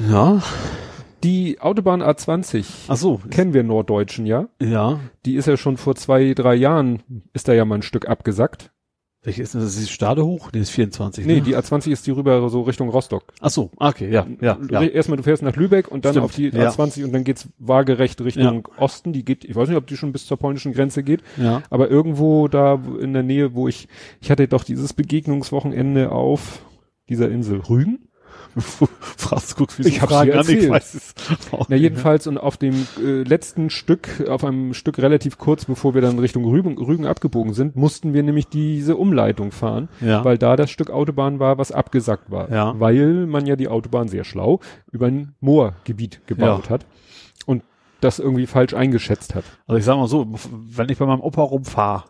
Ja. 0.10 0.42
Die 1.23 1.60
Autobahn 1.60 2.01
A20. 2.01 2.65
Ach 2.88 2.95
so. 2.95 3.19
Kennen 3.29 3.53
wir 3.53 3.63
Norddeutschen, 3.63 4.25
ja? 4.25 4.47
Ja. 4.62 4.99
Die 5.25 5.36
ist 5.36 5.47
ja 5.47 5.58
schon 5.58 5.77
vor 5.77 5.95
zwei, 5.95 6.34
drei 6.34 6.55
Jahren, 6.55 7.03
ist 7.34 7.47
da 7.47 7.53
ja 7.53 7.65
mal 7.65 7.75
ein 7.75 7.82
Stück 7.82 8.08
abgesackt. 8.08 8.71
Welche 9.21 9.43
ist 9.43 9.53
das? 9.53 9.63
Das 9.63 9.75
ist 9.75 9.91
Stade 9.91 10.25
hoch? 10.25 10.49
Die 10.49 10.60
ist 10.60 10.69
24. 10.69 11.25
Nee, 11.25 11.36
ne? 11.36 11.41
die 11.41 11.58
A20 11.58 11.91
ist 11.91 12.08
die 12.08 12.12
rüber 12.12 12.49
so 12.49 12.62
Richtung 12.62 12.88
Rostock. 12.88 13.34
Ach 13.41 13.49
so, 13.49 13.69
okay, 13.75 14.10
ja, 14.10 14.25
ja. 14.39 14.58
ja. 14.69 14.82
Erstmal 14.82 15.17
du 15.17 15.23
fährst 15.23 15.43
nach 15.43 15.58
Lübeck 15.58 15.89
und 15.89 16.05
dann 16.05 16.13
Stimmt, 16.13 16.25
auf 16.25 16.36
die 16.36 16.51
A20 16.51 16.99
ja. 16.99 17.05
und 17.05 17.12
dann 17.12 17.25
geht's 17.25 17.49
waagerecht 17.58 18.21
Richtung 18.21 18.67
ja. 18.69 18.82
Osten. 18.82 19.12
Die 19.12 19.25
geht, 19.25 19.43
ich 19.43 19.58
weiß 19.58 19.67
nicht, 19.67 19.77
ob 19.77 19.88
die 19.88 19.97
schon 19.97 20.13
bis 20.13 20.25
zur 20.25 20.38
polnischen 20.38 20.71
Grenze 20.71 21.03
geht. 21.03 21.21
Ja. 21.36 21.63
Aber 21.69 21.89
irgendwo 21.89 22.47
da 22.47 22.82
in 23.01 23.12
der 23.12 23.23
Nähe, 23.23 23.55
wo 23.55 23.67
ich, 23.67 23.89
ich 24.21 24.32
hatte 24.32 24.47
doch 24.47 24.63
dieses 24.63 24.93
Begegnungswochenende 24.93 26.13
auf 26.13 26.62
dieser 27.10 27.29
Insel 27.29 27.60
Rügen 27.60 28.09
Fragst, 29.18 29.56
guckst, 29.56 29.80
wie 29.80 29.88
Ich 29.88 30.00
Fragen 30.00 30.34
an, 30.34 30.50
ich 30.50 30.70
weiß 30.70 30.94
es 30.96 31.14
auch 31.52 31.68
Na 31.70 31.76
nicht, 31.76 31.84
jedenfalls 31.84 32.28
und 32.28 32.38
auf 32.38 32.58
dem 32.58 32.88
äh, 33.04 33.24
letzten 33.24 33.70
Stück, 33.70 34.28
auf 34.28 34.44
einem 34.44 34.74
Stück 34.74 34.98
relativ 34.98 35.38
kurz, 35.38 35.66
bevor 35.66 35.94
wir 35.94 36.02
dann 36.02 36.20
Richtung 36.20 36.46
Rügen, 36.46 36.78
Rügen 36.78 37.06
abgebogen 37.06 37.54
sind, 37.54 37.76
mussten 37.76 38.14
wir 38.14 38.24
nämlich 38.24 38.48
diese 38.48 38.96
Umleitung 38.98 39.52
fahren, 39.52 39.90
ne? 40.00 40.10
Ja. 40.10 40.26
weil 40.26 40.38
da 40.38 40.56
das 40.56 40.70
Stück 40.72 40.90
Autobahn 40.90 41.40
war, 41.40 41.58
was 41.58 41.72
abgesackt 41.72 42.32
war. 42.32 42.52
Ja. 42.52 42.80
Weil 42.80 43.26
man 43.28 43.46
ja 43.46 43.56
die 43.56 43.68
Autobahn 43.68 44.08
sehr 44.08 44.24
schlau 44.24 44.60
über 44.92 45.08
ein 45.08 45.36
Moorgebiet 45.40 46.22
gebaut 46.28 46.66
Ja. 46.66 46.70
hat 46.72 46.86
und 47.46 47.64
das 48.02 48.20
irgendwie 48.20 48.48
falsch 48.48 48.74
eingeschätzt 48.74 49.36
hat. 49.36 49.44
Also 49.68 49.78
ich 49.78 49.86
sag 49.86 49.98
mal 49.98 50.08
so, 50.08 50.26
wenn 50.52 50.90
ich 50.90 50.98
bei 50.98 51.06
meinem 51.06 51.22
Opa 51.22 51.42
rumfahre, 51.44 52.04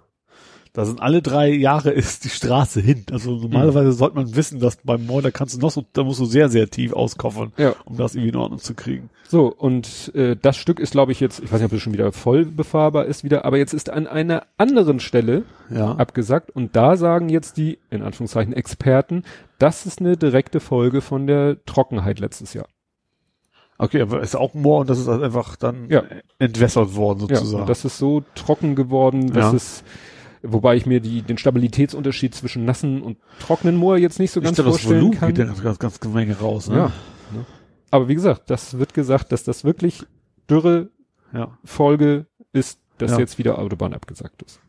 da 0.73 0.86
sind 0.86 1.01
alle 1.01 1.21
drei 1.21 1.49
Jahre 1.49 1.89
ist 1.91 2.23
die 2.25 2.29
Straße 2.29 2.79
hin. 2.79 3.05
Also 3.12 3.32
normalerweise 3.32 3.91
sollte 3.91 4.15
man 4.15 4.36
wissen, 4.36 4.60
dass 4.60 4.77
beim 4.84 5.05
Moor, 5.05 5.21
da 5.21 5.32
kannst 5.32 5.55
du 5.55 5.60
noch 5.60 5.71
so, 5.71 5.84
da 5.93 6.03
musst 6.03 6.19
du 6.19 6.25
sehr, 6.25 6.47
sehr 6.49 6.69
tief 6.69 6.93
auskoffern, 6.93 7.51
Ja. 7.58 7.73
um 7.86 7.97
das 7.97 8.13
irgendwie 8.15 8.29
in 8.29 8.36
Ordnung 8.36 8.60
zu 8.60 8.75
kriegen. 8.75 9.10
So, 9.27 9.47
und 9.53 10.12
äh, 10.15 10.36
das 10.39 10.58
Stück 10.58 10.79
ist, 10.79 10.91
glaube 10.91 11.12
ich, 11.12 11.19
jetzt, 11.19 11.39
ich 11.39 11.51
weiß 11.51 11.60
nicht, 11.60 11.71
ob 11.71 11.73
es 11.77 11.82
schon 11.82 11.93
wieder 11.93 12.12
voll 12.12 12.45
befahrbar 12.45 13.05
ist 13.05 13.23
wieder, 13.23 13.45
aber 13.45 13.58
jetzt 13.58 13.73
ist 13.73 13.89
an 13.89 14.08
einer 14.08 14.43
anderen 14.58 14.99
Stelle 14.99 15.43
Ja. 15.69 15.93
abgesagt 15.95 16.51
und 16.51 16.75
da 16.75 16.97
sagen 16.97 17.29
jetzt 17.29 17.58
die, 17.58 17.79
in 17.89 18.01
Anführungszeichen, 18.01 18.53
Experten, 18.53 19.23
das 19.60 19.86
ist 19.86 19.99
eine 19.99 20.17
direkte 20.17 20.60
Folge 20.60 21.01
von 21.01 21.27
der 21.27 21.58
Trockenheit 21.65 22.19
letztes 22.19 22.53
Jahr. 22.53 22.67
Okay, 23.82 24.01
aber 24.01 24.21
ist 24.21 24.36
auch 24.36 24.53
Moor 24.53 24.82
und 24.82 24.89
das 24.89 24.99
ist 24.99 25.08
halt 25.08 25.23
einfach 25.23 25.55
dann 25.55 25.89
Ja. 25.89 26.03
entwässert 26.38 26.95
worden 26.95 27.21
Ja, 27.29 27.38
sozusagen. 27.38 27.62
und 27.62 27.69
das 27.69 27.86
ist 27.86 27.97
so 27.97 28.23
trocken 28.36 28.75
geworden, 28.75 29.32
dass 29.32 29.51
Ja. 29.51 29.53
es, 29.53 29.84
wobei 30.43 30.75
ich 30.75 30.86
mir 30.86 30.99
die, 30.99 31.21
den 31.21 31.38
Stabilitätsunterschied 31.38 32.34
zwischen 32.36 32.65
nassen 32.65 33.02
und 33.02 33.17
trockenen 33.39 33.75
Moor 33.75 33.97
jetzt 33.97 34.19
nicht 34.19 34.32
so 34.32 34.39
ich 34.39 34.45
ganz 34.45 34.56
glaube, 34.56 34.71
das 34.71 34.80
vorstellen 34.82 35.02
Volumen 35.02 35.19
kann. 35.19 35.30
geht 35.30 35.38
ja 35.39 35.45
ganz, 35.45 35.80
ganz, 35.80 35.99
ganz 35.99 36.13
Menge 36.13 36.38
raus. 36.39 36.69
Ne? 36.69 36.75
Ja. 36.78 36.86
Ne? 37.34 37.45
Aber 37.91 38.08
wie 38.08 38.15
gesagt, 38.15 38.49
das 38.49 38.78
wird 38.78 38.93
gesagt, 38.93 39.32
dass 39.32 39.43
das 39.43 39.63
wirklich 39.63 40.04
dürre 40.49 40.89
ja. 41.34 41.58
Folge 41.63 42.28
ist, 42.54 42.80
dass 42.97 43.12
Ja. 43.12 43.19
jetzt 43.19 43.38
wieder 43.38 43.60
Autobahn 43.60 43.93
abgesagt 43.93 44.41
ist. 44.43 44.60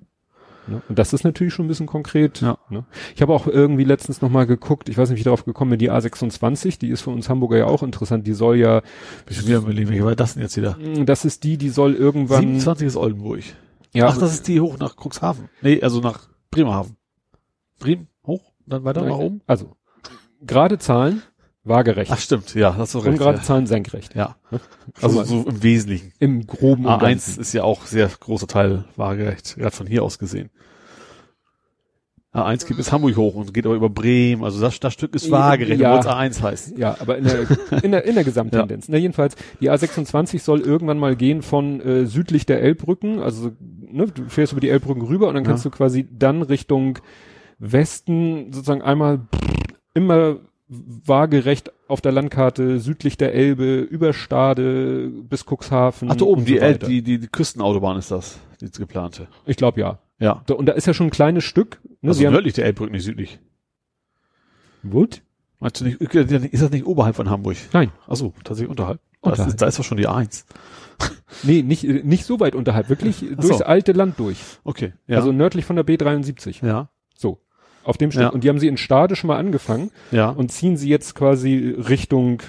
Ne? 0.66 0.82
Und 0.88 0.98
das 0.98 1.12
ist 1.12 1.24
natürlich 1.24 1.52
schon 1.54 1.64
ein 1.66 1.68
bisschen 1.68 1.86
konkret. 1.86 2.40
Ja. 2.40 2.58
Ne? 2.68 2.84
Ich 3.14 3.22
habe 3.22 3.32
auch 3.32 3.46
irgendwie 3.46 3.84
letztens 3.84 4.20
nochmal 4.22 4.46
geguckt, 4.46 4.88
ich 4.88 4.98
weiß 4.98 5.08
nicht, 5.08 5.16
wie 5.16 5.20
ich 5.20 5.24
darauf 5.24 5.44
gekommen 5.44 5.70
bin, 5.70 5.78
die 5.78 5.90
A26, 5.90 6.78
die 6.78 6.88
ist 6.90 7.00
für 7.02 7.10
uns 7.10 7.28
Hamburger 7.28 7.58
ja 7.58 7.66
auch 7.66 7.82
interessant, 7.82 8.26
die 8.26 8.34
soll 8.34 8.56
ja, 8.56 8.82
Bisschen 9.26 9.46
wieder 9.46 9.58
überlegen, 9.58 9.88
welche 9.90 10.04
war 10.04 10.14
das 10.16 10.34
denn 10.34 10.42
jetzt 10.42 10.56
wieder? 10.56 10.76
das 11.04 11.24
ist 11.24 11.44
die, 11.44 11.56
die 11.56 11.70
soll 11.70 11.94
irgendwann, 11.94 12.40
27 12.42 12.86
ist 12.86 12.96
Oldenburg. 12.96 13.42
Ja, 13.92 14.06
Ach, 14.08 14.18
das 14.18 14.32
ist 14.32 14.48
die 14.48 14.60
hoch 14.60 14.78
nach 14.78 14.96
Cuxhaven. 14.96 15.48
Nee, 15.62 15.82
also 15.82 16.00
nach 16.00 16.28
Bremerhaven. 16.50 16.96
Bremen, 17.78 18.08
hoch, 18.26 18.52
dann 18.66 18.84
weiter 18.84 19.02
nach 19.02 19.16
oben? 19.16 19.40
also, 19.46 19.76
gerade 20.42 20.78
Zahlen, 20.78 21.22
waagerecht. 21.64 22.10
Ach, 22.12 22.18
stimmt, 22.18 22.54
ja, 22.54 22.76
hast 22.76 22.94
du 22.94 22.98
recht. 22.98 23.08
Ungerade 23.08 23.38
ja. 23.38 23.44
Zahlen 23.44 23.66
senkrecht. 23.66 24.14
ja. 24.14 24.36
Schon 24.50 24.60
Also 25.02 25.24
so 25.24 25.48
im 25.48 25.62
Wesentlichen. 25.62 26.12
Im 26.18 26.46
groben 26.46 26.86
und 26.86 26.92
A1 26.92 27.00
Ganzen. 27.00 27.40
ist 27.40 27.52
ja 27.52 27.64
auch 27.64 27.86
sehr 27.86 28.08
großer 28.08 28.46
Teil 28.46 28.84
waagerecht, 28.96 29.56
gerade 29.56 29.74
von 29.74 29.86
hier 29.86 30.02
aus 30.02 30.18
gesehen. 30.18 30.50
A1 32.32 32.64
geht 32.66 32.76
bis 32.76 32.92
Hamburg 32.92 33.16
hoch 33.16 33.34
und 33.34 33.52
geht 33.52 33.66
aber 33.66 33.74
über 33.74 33.90
Bremen, 33.90 34.44
also 34.44 34.60
das, 34.60 34.78
das 34.78 34.92
Stück 34.92 35.16
ist 35.16 35.26
Ja. 35.26 35.32
waagerecht, 35.32 35.80
obwohl 35.82 35.98
es 35.98 36.06
A1 36.06 36.42
heißt. 36.42 36.78
Ja, 36.78 36.96
aber 37.00 37.18
in 37.18 37.24
der, 37.24 37.82
in 37.82 37.90
der, 37.90 38.04
in 38.04 38.14
der 38.14 38.22
Gesamttendenz. 38.22 38.86
Na, 38.88 38.96
jedenfalls, 38.98 39.34
die 39.60 39.68
A26 39.70 40.38
soll 40.38 40.60
irgendwann 40.60 40.98
mal 40.98 41.16
gehen 41.16 41.42
von 41.42 41.80
äh, 41.80 42.06
südlich 42.06 42.46
der 42.46 42.62
Elbbrücken, 42.62 43.18
also 43.18 43.50
ne, 43.80 44.06
du 44.06 44.28
fährst 44.28 44.52
über 44.52 44.60
die 44.60 44.68
Elbbrücken 44.68 45.02
rüber 45.02 45.26
und 45.26 45.34
dann 45.34 45.42
kannst 45.44 45.64
Ja. 45.64 45.70
du 45.70 45.76
quasi 45.76 46.06
dann 46.16 46.42
Richtung 46.42 46.98
Westen 47.58 48.52
sozusagen 48.52 48.82
einmal 48.82 49.20
immer 49.94 50.36
waagerecht 50.68 51.72
auf 51.88 52.00
der 52.00 52.12
Landkarte 52.12 52.78
südlich 52.78 53.16
der 53.16 53.34
Elbe, 53.34 53.80
über 53.80 54.12
Stade 54.12 55.10
bis 55.28 55.44
Cuxhaven. 55.44 56.10
Ach, 56.12 56.16
da 56.16 56.24
oben, 56.24 56.44
die, 56.44 56.58
so 56.58 56.72
die, 56.86 57.02
die, 57.02 57.18
die 57.18 57.26
Küstenautobahn 57.26 57.96
ist 57.98 58.12
das, 58.12 58.38
die 58.60 58.70
geplante. 58.70 59.26
Ich 59.46 59.56
glaube 59.56 59.80
ja. 59.80 59.98
Ja. 60.20 60.42
Da, 60.46 60.54
und 60.54 60.66
da 60.66 60.72
ist 60.72 60.86
ja 60.86 60.94
schon 60.94 61.08
ein 61.08 61.10
kleines 61.10 61.42
Stück. 61.44 61.80
Ne, 62.02 62.10
Also 62.10 62.22
nördlich 62.30 62.54
der 62.54 62.66
Elbbrücke, 62.66 62.92
nicht 62.92 63.04
südlich. 63.04 63.40
What? 64.82 65.22
Meinst 65.58 65.80
du 65.80 65.84
nicht, 65.84 66.00
ist 66.00 66.62
das 66.62 66.70
nicht 66.70 66.86
oberhalb 66.86 67.16
von 67.16 67.28
Hamburg? 67.28 67.56
Nein. 67.72 67.90
Ach 68.06 68.16
so, 68.16 68.32
tatsächlich 68.44 68.70
unterhalb. 68.70 69.00
Da 69.22 69.30
Unterhalb. 69.30 69.48
ist, 69.50 69.60
da 69.60 69.66
ist 69.66 69.78
doch 69.78 69.84
schon 69.84 69.98
die 69.98 70.08
A1. 70.08 70.44
Nee, 71.44 71.62
nicht, 71.62 71.84
nicht 71.84 72.26
so 72.26 72.40
weit 72.40 72.54
unterhalb, 72.54 72.90
wirklich 72.90 73.16
so. 73.20 73.34
durchs 73.36 73.62
alte 73.62 73.92
Land 73.92 74.18
durch. 74.18 74.38
Okay, 74.64 74.92
ja. 75.06 75.16
Also 75.16 75.32
nördlich 75.32 75.64
von 75.64 75.76
der 75.76 75.86
B73. 75.86 76.66
ja, 76.66 76.90
So. 77.14 77.40
Auf 77.84 77.96
dem 77.96 78.10
Stück. 78.10 78.22
Ja. 78.24 78.28
Und 78.28 78.44
die 78.44 78.50
haben 78.50 78.58
sie 78.58 78.66
in 78.68 78.76
Stade 78.76 79.16
schon 79.16 79.28
mal 79.28 79.38
angefangen 79.38 79.90
ja. 80.10 80.28
und 80.28 80.52
ziehen 80.52 80.76
sie 80.76 80.90
jetzt 80.90 81.14
quasi 81.14 81.74
Richtung 81.78 82.42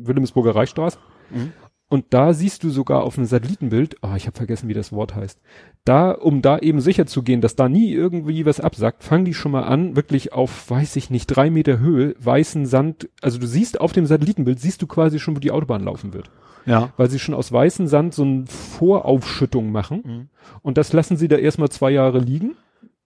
Wilhelmsburger 0.00 0.56
Reichsstraße. 0.56 0.98
Mhm. 1.30 1.52
Und 1.90 2.06
da 2.10 2.34
siehst 2.34 2.64
du 2.64 2.70
sogar 2.70 3.02
auf 3.02 3.16
einem 3.16 3.26
Satellitenbild, 3.26 3.96
ah, 4.02 4.14
ich 4.14 4.26
habe 4.26 4.36
vergessen, 4.36 4.68
wie 4.68 4.74
das 4.74 4.92
Wort 4.92 5.14
heißt. 5.14 5.40
Da, 5.86 6.10
um 6.10 6.42
da 6.42 6.58
eben 6.58 6.82
sicher 6.82 7.06
zu 7.06 7.22
gehen, 7.22 7.40
dass 7.40 7.56
da 7.56 7.70
nie 7.70 7.92
irgendwie 7.92 8.44
was 8.44 8.60
absackt, 8.60 9.02
fangen 9.02 9.24
die 9.24 9.32
schon 9.32 9.52
mal 9.52 9.62
an, 9.62 9.96
wirklich 9.96 10.34
auf, 10.34 10.68
weiß 10.70 10.96
ich 10.96 11.08
nicht, 11.08 11.26
drei 11.26 11.48
Meter 11.48 11.78
Höhe, 11.78 12.14
weißen 12.18 12.66
Sand. 12.66 13.08
Also 13.22 13.38
du 13.38 13.46
siehst 13.46 13.80
auf 13.80 13.92
dem 13.92 14.04
Satellitenbild, 14.04 14.60
siehst 14.60 14.82
du 14.82 14.86
quasi 14.86 15.18
schon, 15.18 15.34
wo 15.34 15.40
die 15.40 15.50
Autobahn 15.50 15.82
laufen 15.82 16.12
wird. 16.12 16.30
ja. 16.66 16.92
Weil 16.98 17.08
sie 17.08 17.18
schon 17.18 17.34
aus 17.34 17.50
weißem 17.50 17.86
Sand 17.86 18.12
so 18.12 18.22
eine 18.22 18.44
Voraufschüttung 18.46 19.72
machen. 19.72 20.02
Mhm. 20.04 20.28
Und 20.60 20.76
das 20.76 20.92
lassen 20.92 21.16
sie 21.16 21.28
da 21.28 21.36
erstmal 21.36 21.70
zwei 21.70 21.90
Jahre 21.90 22.18
liegen. 22.18 22.54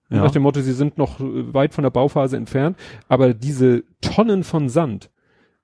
Ja. 0.09 0.17
Nach 0.17 0.31
dem 0.31 0.43
Motto, 0.43 0.59
sie 0.59 0.73
sind 0.73 0.97
noch 0.97 1.21
äh, 1.21 1.53
weit 1.53 1.73
von 1.73 1.83
der 1.83 1.89
Bauphase 1.89 2.35
entfernt. 2.35 2.77
Aber 3.07 3.33
diese 3.33 3.83
Tonnen 4.01 4.43
von 4.43 4.67
Sand 4.67 5.09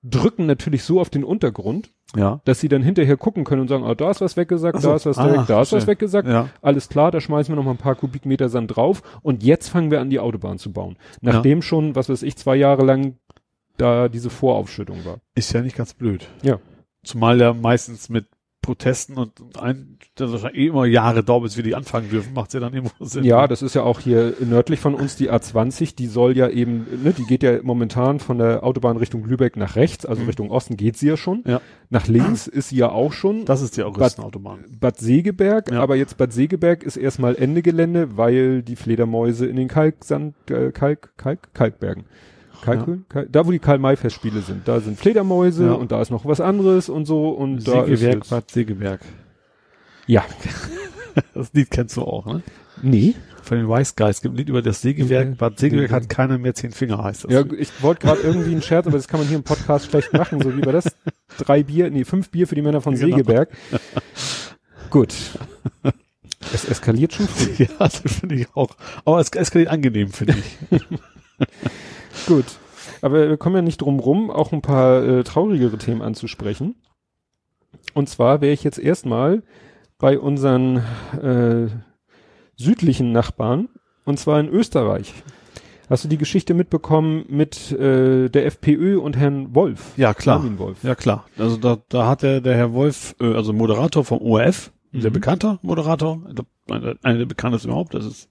drücken 0.02 0.46
natürlich 0.46 0.84
so 0.84 1.00
auf 1.00 1.10
den 1.10 1.24
Untergrund, 1.24 1.92
Ja. 2.16 2.40
dass 2.44 2.58
sie 2.58 2.68
dann 2.68 2.82
hinterher 2.82 3.16
gucken 3.16 3.44
können 3.44 3.60
und 3.62 3.68
sagen, 3.68 3.84
ah, 3.84 3.94
da 3.94 4.10
ist 4.10 4.20
was 4.20 4.36
weggesackt, 4.36 4.78
Ach 4.78 4.82
so. 4.82 4.88
da 4.88 4.96
ist 4.96 5.06
was 5.06 5.18
Ah, 5.18 5.28
direkt, 5.28 5.50
da 5.50 5.62
ist 5.62 5.72
was 5.72 5.86
weggesackt. 5.86 6.26
Ja. 6.28 6.48
Alles 6.60 6.88
klar, 6.88 7.10
da 7.12 7.20
schmeißen 7.20 7.52
wir 7.52 7.56
noch 7.56 7.64
mal 7.64 7.70
ein 7.72 7.76
paar 7.76 7.94
Kubikmeter 7.94 8.48
Sand 8.48 8.74
drauf 8.74 9.02
und 9.22 9.42
jetzt 9.44 9.68
fangen 9.68 9.90
wir 9.92 10.00
an, 10.00 10.10
die 10.10 10.18
Autobahn 10.18 10.58
zu 10.58 10.72
bauen. 10.72 10.96
Nachdem 11.20 11.62
schon, 11.62 11.94
was 11.94 12.08
weiß 12.08 12.22
ich, 12.24 12.36
zwei 12.36 12.56
Jahre 12.56 12.84
lang 12.84 13.14
da 13.76 14.08
diese 14.08 14.28
Voraufschüttung 14.28 15.04
war. 15.04 15.18
Ist 15.36 15.52
ja 15.52 15.62
nicht 15.62 15.76
ganz 15.76 15.94
blöd. 15.94 16.26
Ja. 16.42 16.58
Zumal 17.04 17.40
ja 17.40 17.54
meistens 17.54 18.08
mit 18.08 18.26
Protesten 18.62 19.16
und 19.16 19.32
ein, 19.58 19.98
das 20.16 20.32
wahrscheinlich 20.32 20.60
eh 20.60 20.66
immer 20.66 20.84
Jahre 20.84 21.24
dauert, 21.24 21.44
bis 21.44 21.56
wir 21.56 21.64
die 21.64 21.74
anfangen 21.74 22.10
dürfen, 22.10 22.34
macht's 22.34 22.52
ja 22.52 22.60
dann 22.60 22.74
irgendwo 22.74 22.92
Sinn. 23.04 23.24
Ja, 23.24 23.46
das 23.48 23.62
ist 23.62 23.74
ja 23.74 23.82
auch 23.82 24.00
hier 24.00 24.34
nördlich 24.40 24.80
von 24.80 24.94
uns 24.94 25.16
die 25.16 25.30
A20, 25.30 25.96
die 25.96 26.06
soll 26.06 26.36
ja 26.36 26.48
eben, 26.48 26.86
ne, 27.02 27.12
die 27.12 27.24
geht 27.24 27.42
ja 27.42 27.62
momentan 27.62 28.20
von 28.20 28.38
der 28.38 28.62
Autobahn 28.62 28.96
Richtung 28.98 29.24
Lübeck 29.24 29.56
nach 29.56 29.76
rechts, 29.76 30.04
also 30.04 30.20
Mhm. 30.22 30.26
Richtung 30.28 30.50
Osten 30.50 30.76
geht 30.76 30.96
sie 30.98 31.08
ja 31.08 31.16
schon. 31.16 31.42
Ja. 31.46 31.60
Nach 31.88 32.06
links 32.06 32.46
ist 32.46 32.68
sie 32.68 32.76
ja 32.76 32.90
auch 32.90 33.12
schon. 33.12 33.44
Das 33.46 33.62
ist 33.62 33.76
die 33.76 33.82
Augustinautobahn. 33.82 34.64
Bad 34.78 34.98
Segeberg, 34.98 35.70
Ja. 35.72 35.80
aber 35.82 35.96
jetzt 35.96 36.16
Bad 36.18 36.32
Segeberg 36.32 36.82
ist 36.82 36.96
erstmal 36.96 37.36
Ende 37.36 37.62
Gelände, 37.62 38.16
weil 38.16 38.62
die 38.62 38.76
Fledermäuse 38.76 39.46
in 39.46 39.56
den 39.56 39.68
Kalksand, 39.68 40.34
äh, 40.50 40.70
Kalk, 40.72 41.12
Kalk, 41.16 41.52
Kalkbergen. 41.54 42.04
Kalkhöhlen? 42.62 43.04
Kalk, 43.08 43.28
da 43.32 43.46
wo 43.46 43.50
die 43.52 43.58
Karl-May-Festspiele 43.58 44.40
sind, 44.40 44.66
da 44.68 44.80
sind 44.80 44.98
Fledermäuse 44.98 45.66
Ja. 45.66 45.72
und 45.72 45.92
da 45.92 46.00
ist 46.02 46.10
noch 46.10 46.24
was 46.26 46.40
anderes 46.40 46.88
und 46.88 47.06
so 47.06 47.30
und 47.30 47.66
da 47.66 47.82
ist 47.84 48.00
Segeberg, 48.00 48.14
jetzt, 48.22 48.30
Bad 48.30 48.50
Segeberg. 48.50 49.00
ja, 50.06 50.24
Das 51.34 51.52
Lied 51.52 51.70
kennst 51.70 51.96
du 51.96 52.02
auch, 52.02 52.26
ne? 52.26 52.42
nee. 52.82 53.14
Von 53.42 53.56
den 53.58 53.68
Wise 53.68 53.94
Guys. 53.96 54.16
Es 54.16 54.22
gibt 54.22 54.34
ein 54.34 54.38
Lied 54.38 54.48
über 54.48 54.62
das 54.62 54.80
Segeberg. 54.80 55.26
Okay. 55.28 55.36
Bad 55.36 55.58
Segeberg 55.58 55.86
Okay. 55.90 55.94
hat 55.94 56.08
keiner 56.08 56.38
mehr 56.38 56.54
zehn 56.54 56.70
Finger, 56.70 57.02
heißt 57.02 57.24
das. 57.24 57.32
Ja, 57.32 57.42
ich 57.58 57.70
wollte 57.82 58.06
gerade 58.06 58.20
irgendwie 58.20 58.52
einen 58.52 58.62
Scherz, 58.62 58.86
aber 58.86 58.96
das 58.96 59.08
kann 59.08 59.18
man 59.18 59.26
hier 59.28 59.38
im 59.38 59.42
Podcast 59.42 59.86
schlecht 59.90 60.12
machen, 60.12 60.40
so 60.40 60.56
wie 60.56 60.60
bei 60.60 60.70
das. 60.70 60.84
Drei 61.38 61.64
Bier, 61.64 61.90
nee, 61.90 62.04
fünf 62.04 62.30
Bier 62.30 62.46
für 62.46 62.54
die 62.54 62.62
Männer 62.62 62.80
von 62.80 62.94
Genau. 62.94 63.16
Segeberg. 63.16 63.48
Gut. 64.90 65.14
Es 66.54 66.64
eskaliert 66.64 67.12
schon 67.14 67.26
früh. 67.26 67.64
ja 67.64 67.68
das 67.78 67.96
finde 68.00 68.36
ich 68.36 68.46
auch. 68.54 68.70
Aber 69.04 69.18
es 69.20 69.30
eskaliert 69.30 69.70
angenehm, 69.70 70.10
finde 70.12 70.34
ich. 70.38 70.80
Gut. 72.26 72.44
Aber 73.02 73.28
wir 73.28 73.36
kommen 73.36 73.56
ja 73.56 73.62
nicht 73.62 73.80
drum 73.80 73.98
rum, 74.00 74.30
auch 74.30 74.52
ein 74.52 74.62
paar 74.62 75.02
äh, 75.02 75.24
traurigere 75.24 75.78
Themen 75.78 76.02
anzusprechen. 76.02 76.76
Und 77.94 78.08
zwar 78.08 78.40
wäre 78.40 78.52
ich 78.52 78.64
jetzt 78.64 78.78
erstmal 78.78 79.42
bei 79.98 80.18
unseren 80.18 80.76
äh, 81.20 81.68
südlichen 82.56 83.12
Nachbarn, 83.12 83.68
und 84.04 84.18
zwar 84.18 84.40
in 84.40 84.48
Österreich. 84.48 85.12
Hast 85.88 86.04
du 86.04 86.08
die 86.08 86.18
Geschichte 86.18 86.54
mitbekommen 86.54 87.24
mit 87.28 87.72
äh, 87.72 88.28
der 88.28 88.46
FPÖ 88.46 88.98
und 89.00 89.16
Herrn 89.16 89.54
Wolf? 89.54 89.92
Ja, 89.96 90.14
klar. 90.14 90.36
Armin 90.36 90.58
Wolf. 90.58 90.82
Ja, 90.84 90.94
klar. 90.94 91.26
Also 91.36 91.56
da, 91.56 91.78
da 91.88 92.06
hat 92.06 92.22
der, 92.22 92.40
der 92.40 92.54
Herr 92.56 92.72
Wolf, 92.72 93.16
äh, 93.20 93.34
also 93.34 93.52
Moderator 93.52 94.04
vom 94.04 94.20
ORF, 94.20 94.70
sehr 94.92 95.10
Mhm. 95.10 95.14
bekannter 95.14 95.58
Moderator, 95.62 96.20
einer 96.68 97.18
der 97.18 97.26
bekanntesten 97.26 97.68
überhaupt, 97.68 97.94
das 97.94 98.04
ist 98.06 98.28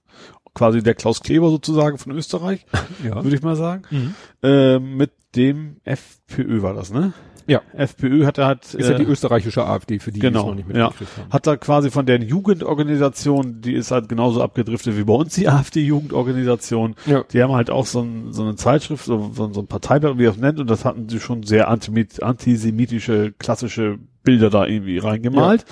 quasi 0.54 0.82
der 0.82 0.94
Klaus 0.94 1.20
Kleber 1.22 1.50
sozusagen 1.50 1.98
von 1.98 2.12
Österreich, 2.12 2.66
Ja. 3.04 3.22
würde 3.22 3.34
ich 3.36 3.42
mal 3.42 3.56
sagen. 3.56 3.82
Mhm. 3.90 4.14
Äh, 4.42 4.78
mit 4.78 5.12
dem 5.36 5.76
FPÖ 5.84 6.62
war 6.62 6.74
das, 6.74 6.92
ne? 6.92 7.12
Ja. 7.46 7.62
FPÖ 7.72 8.26
hat 8.26 8.38
er 8.38 8.46
halt, 8.46 8.74
Ist 8.74 8.88
ja 8.88 8.96
die 8.96 9.02
äh, 9.02 9.06
österreichische 9.08 9.64
AfD, 9.66 9.98
für 9.98 10.12
die, 10.12 10.20
die 10.20 10.26
es 10.26 10.32
genau, 10.32 10.48
noch 10.48 10.54
nicht 10.54 10.68
ja, 10.68 10.84
mitgekriegt 10.88 11.16
haben. 11.18 11.30
hat 11.32 11.46
er 11.48 11.56
quasi 11.56 11.90
von 11.90 12.06
der 12.06 12.20
Jugendorganisation, 12.22 13.60
die 13.60 13.72
ist 13.74 13.90
halt 13.90 14.08
genauso 14.08 14.40
abgedriftet 14.42 14.96
wie 14.96 15.02
bei 15.04 15.14
uns 15.14 15.34
die 15.34 15.48
AfD-Jugendorganisation. 15.48 16.94
Ja. 17.06 17.24
Die 17.32 17.42
haben 17.42 17.52
halt 17.52 17.70
auch 17.70 17.86
so, 17.86 18.02
ein, 18.02 18.32
so 18.32 18.42
eine 18.42 18.54
Zeitschrift, 18.56 19.04
so, 19.04 19.32
so, 19.34 19.52
so 19.52 19.60
ein 19.60 19.66
Parteiblatt, 19.66 20.18
wie 20.18 20.26
er 20.26 20.30
es 20.30 20.36
nennt, 20.36 20.60
und 20.60 20.70
das 20.70 20.84
hatten 20.84 21.08
sie 21.08 21.18
schon 21.18 21.42
sehr 21.42 21.68
antisemitische, 21.68 23.32
klassische 23.38 23.98
Bilder 24.30 24.48
da 24.48 24.64
irgendwie 24.64 24.98
reingemalt. 24.98 25.64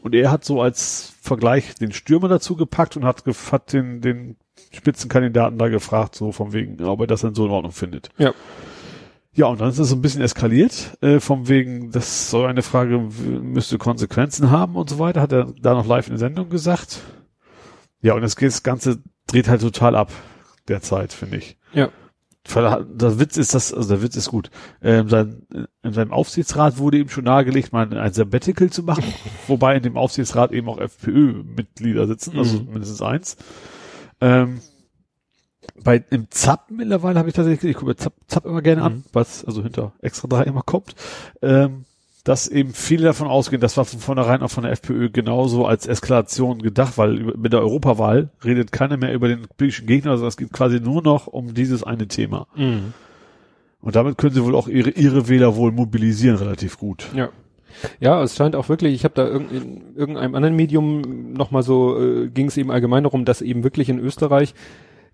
Und 0.00 0.14
er 0.14 0.30
hat 0.30 0.42
so 0.42 0.62
als 0.62 1.12
Vergleich 1.20 1.74
den 1.74 1.92
Stürmer 1.92 2.28
dazu 2.28 2.56
gepackt 2.56 2.96
und 2.96 3.04
hat, 3.04 3.24
hat 3.52 3.72
den, 3.74 4.00
den 4.00 4.36
Spitzenkandidaten 4.72 5.58
da 5.58 5.68
gefragt, 5.68 6.14
so 6.14 6.32
von 6.32 6.54
wegen, 6.54 6.82
ob 6.82 7.00
er 7.00 7.06
das 7.06 7.20
denn 7.20 7.34
so 7.34 7.44
in 7.44 7.50
Ordnung 7.50 7.72
findet. 7.72 8.08
Ja. 8.16 8.32
Ja, 9.34 9.46
und 9.46 9.60
dann 9.60 9.68
ist 9.68 9.78
es 9.78 9.90
so 9.90 9.96
ein 9.96 10.00
bisschen 10.00 10.22
eskaliert, 10.22 10.96
äh, 11.02 11.20
vom 11.20 11.46
wegen, 11.46 11.90
das 11.90 12.30
soll 12.30 12.46
eine 12.46 12.62
Frage, 12.62 12.98
müsste 12.98 13.76
Konsequenzen 13.76 14.50
haben 14.50 14.76
und 14.76 14.88
so 14.88 14.98
weiter, 14.98 15.20
hat 15.20 15.32
er 15.32 15.52
da 15.60 15.74
noch 15.74 15.86
live 15.86 16.06
in 16.06 16.14
der 16.14 16.20
Sendung 16.20 16.48
gesagt. 16.48 17.02
Ja, 18.00 18.14
und 18.14 18.22
das, 18.22 18.34
das 18.34 18.62
Ganze 18.62 19.02
dreht 19.26 19.48
halt 19.48 19.60
total 19.60 19.94
ab, 19.94 20.10
derzeit, 20.68 21.12
finde 21.12 21.36
ich. 21.36 21.58
Ja. 21.74 21.90
Der 22.54 23.18
Witz 23.18 23.36
ist 23.36 23.54
das, 23.54 23.72
also 23.74 23.88
der 23.88 24.02
Witz 24.02 24.16
ist 24.16 24.28
gut. 24.30 24.50
Ähm, 24.82 25.08
sein, 25.08 25.42
in 25.82 25.92
seinem 25.92 26.12
Aufsichtsrat 26.12 26.78
wurde 26.78 26.98
ihm 26.98 27.08
schon 27.08 27.24
nahegelegt, 27.24 27.72
mal 27.72 27.92
ein 27.96 28.12
Sabbatical 28.12 28.70
zu 28.70 28.82
machen, 28.82 29.04
wobei 29.46 29.76
in 29.76 29.82
dem 29.82 29.96
Aufsichtsrat 29.96 30.52
eben 30.52 30.68
auch 30.68 30.78
FPÖ-Mitglieder 30.78 32.06
sitzen, 32.06 32.38
also 32.38 32.60
Mhm. 32.60 32.72
mindestens 32.72 33.02
eins. 33.02 33.36
Ähm, 34.20 34.60
bei 35.82 36.04
im 36.10 36.28
ZAP 36.30 36.70
mittlerweile 36.70 37.18
habe 37.18 37.28
ich 37.28 37.34
tatsächlich, 37.34 37.70
ich 37.72 37.76
gucke 37.76 37.90
mir 37.90 37.96
ZAP, 37.96 38.14
ZAP 38.28 38.46
immer 38.46 38.62
gerne 38.62 38.82
an, 38.82 38.92
Mhm. 38.94 39.04
was 39.12 39.44
also 39.44 39.62
hinter 39.62 39.92
extra 40.00 40.28
drei 40.28 40.44
immer 40.44 40.62
kommt, 40.62 40.94
ähm, 41.42 41.84
dass 42.26 42.48
eben 42.48 42.72
viele 42.72 43.04
davon 43.04 43.28
ausgehen, 43.28 43.60
das 43.60 43.76
war 43.76 43.84
von 43.84 44.00
vornherein 44.00 44.42
auch 44.42 44.50
von 44.50 44.64
der 44.64 44.72
FPÖ 44.72 45.10
genauso 45.10 45.64
als 45.64 45.86
Eskalation 45.86 46.60
gedacht, 46.60 46.98
weil 46.98 47.20
mit 47.36 47.52
der 47.52 47.60
Europawahl 47.60 48.30
redet 48.44 48.72
keiner 48.72 48.96
mehr 48.96 49.14
über 49.14 49.28
den 49.28 49.46
politischen 49.56 49.86
Gegner, 49.86 50.10
also 50.10 50.26
es 50.26 50.36
geht 50.36 50.52
quasi 50.52 50.80
nur 50.80 51.02
noch 51.02 51.28
um 51.28 51.54
dieses 51.54 51.84
eine 51.84 52.08
Thema. 52.08 52.48
Mhm. 52.56 52.94
Und 53.80 53.94
damit 53.94 54.18
können 54.18 54.34
sie 54.34 54.42
wohl 54.42 54.56
auch 54.56 54.66
ihre, 54.66 54.90
ihre 54.90 55.28
Wähler 55.28 55.54
wohl 55.54 55.70
mobilisieren 55.70 56.36
relativ 56.36 56.78
gut. 56.78 57.06
Ja. 57.14 57.28
Ja, 58.00 58.20
es 58.22 58.34
scheint 58.34 58.56
auch 58.56 58.68
wirklich, 58.68 58.94
ich 58.94 59.04
habe 59.04 59.14
da 59.14 59.28
in 59.28 59.94
irgendeinem 59.94 60.34
anderen 60.34 60.56
Medium 60.56 61.32
nochmal 61.32 61.62
so, 61.62 61.96
äh, 61.96 62.28
ging 62.28 62.48
es 62.48 62.56
eben 62.56 62.72
allgemein 62.72 63.04
darum, 63.04 63.24
dass 63.24 63.40
eben 63.40 63.62
wirklich 63.62 63.88
in 63.88 64.00
Österreich, 64.00 64.52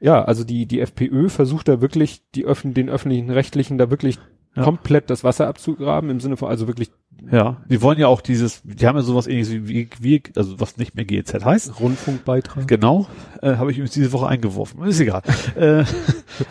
ja, 0.00 0.24
also 0.24 0.44
die, 0.44 0.64
die 0.64 0.80
FPÖ 0.80 1.28
versucht 1.28 1.68
da 1.68 1.82
wirklich, 1.82 2.22
die 2.34 2.46
öffn 2.46 2.72
den 2.72 2.88
öffentlichen 2.88 3.28
Rechtlichen 3.28 3.76
da 3.76 3.90
wirklich 3.90 4.18
Ja. 4.54 4.64
komplett 4.64 5.08
das 5.08 5.24
Wasser 5.24 5.48
abzugraben, 5.48 6.10
im 6.10 6.20
Sinne 6.20 6.36
von, 6.36 6.48
also 6.48 6.66
wirklich 6.66 6.90
Ja, 7.30 7.62
die 7.68 7.80
wollen 7.80 7.98
ja 7.98 8.08
auch 8.08 8.20
dieses, 8.20 8.60
die 8.64 8.86
haben 8.86 8.96
ja 8.96 9.02
sowas 9.02 9.26
ähnliches 9.26 9.52
wie, 9.52 9.88
wie, 10.00 10.22
also 10.36 10.58
was 10.60 10.76
nicht 10.76 10.94
mehr 10.96 11.04
GEZ 11.04 11.44
heißt. 11.44 11.80
Rundfunkbeitrag. 11.80 12.66
Genau, 12.68 13.06
äh, 13.40 13.54
habe 13.56 13.70
ich 13.70 13.78
übrigens 13.78 13.94
diese 13.94 14.12
Woche 14.12 14.26
eingeworfen. 14.26 14.82
Ist 14.84 15.00
egal. 15.00 15.22
äh, 15.54 15.84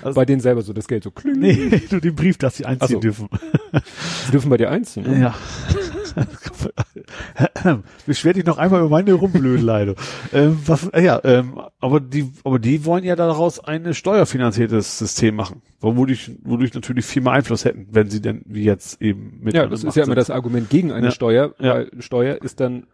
Bei 0.14 0.26
denen 0.26 0.40
selber 0.42 0.62
so 0.62 0.72
das 0.74 0.88
Geld 0.88 1.04
so 1.04 1.12
kling. 1.12 1.40
nee, 1.40 1.82
nur 1.92 2.00
den 2.02 2.16
Brief, 2.16 2.38
dass 2.38 2.56
sie 2.58 2.66
einziehen 2.66 2.88
so. 2.96 3.00
dürfen. 3.00 3.28
Sie 4.26 4.32
dürfen 4.32 4.50
bei 4.50 4.58
dir 4.58 4.70
einziehen. 4.70 5.10
ne? 5.10 5.22
Ja. 5.22 5.36
Beschwer 8.06 8.34
dich 8.34 8.46
noch 8.46 8.58
einmal 8.58 8.82
über 8.82 8.90
meine 8.90 9.14
Rumblödeleide. 9.14 9.96
ähm, 10.34 10.60
was, 10.66 10.88
äh, 10.90 11.04
ja, 11.04 11.22
ähm, 11.24 11.60
aber 11.80 12.00
die, 12.00 12.30
aber 12.44 12.60
die 12.60 12.84
wollen 12.86 13.04
ja 13.04 13.16
daraus 13.16 13.60
ein 13.60 13.94
steuerfinanziertes 13.94 14.98
System 14.98 15.36
machen, 15.36 15.62
wodurch, 15.80 16.32
wodurch 16.44 16.74
natürlich 16.74 17.06
viel 17.06 17.22
mehr 17.22 17.32
Einfluss 17.34 17.64
hätten, 17.66 17.88
wenn 17.92 18.10
sie 18.10 18.22
denn 18.22 18.42
wie 18.46 18.64
jetzt 18.64 19.02
eben 19.02 19.40
mit 19.42 19.54
Ja, 19.54 19.68
das 19.68 19.84
ist 19.84 19.96
ja 19.96 20.04
immer 20.04 20.12
sind. 20.12 20.18
das 20.18 20.30
Argument 20.30 20.51
gegen 20.70 20.92
eine 20.92 21.08
Ja. 21.08 21.12
Steuer, 21.12 21.54
Ja. 21.60 21.74
weil 21.76 21.92
Steuer 22.00 22.42
ist 22.42 22.60
dann 22.60 22.86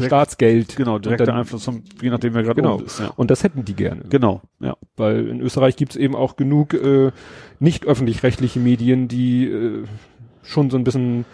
Staatsgeld. 0.00 0.76
Genau, 0.76 0.98
direkter 0.98 1.26
dann- 1.26 1.36
Einfluss, 1.36 1.64
vom, 1.64 1.82
je 2.00 2.10
nachdem 2.10 2.34
wer 2.34 2.42
gerade 2.42 2.60
Genau. 2.62 2.74
oben 2.76 2.86
ist. 2.86 3.00
Ja. 3.00 3.12
Und 3.16 3.30
das 3.30 3.42
hätten 3.44 3.64
die 3.64 3.74
gerne. 3.74 4.02
Genau, 4.08 4.42
ja. 4.60 4.76
Weil 4.96 5.28
in 5.28 5.40
Österreich 5.40 5.76
gibt's 5.76 5.96
eben 5.96 6.14
auch 6.14 6.36
genug 6.36 6.74
äh, 6.74 7.10
nicht 7.60 7.84
öffentlich-rechtliche 7.86 8.60
Medien, 8.60 9.08
die 9.08 9.46
äh, 9.46 9.84
schon 10.42 10.70
so 10.70 10.76
ein 10.76 10.84
bisschen 10.84 11.24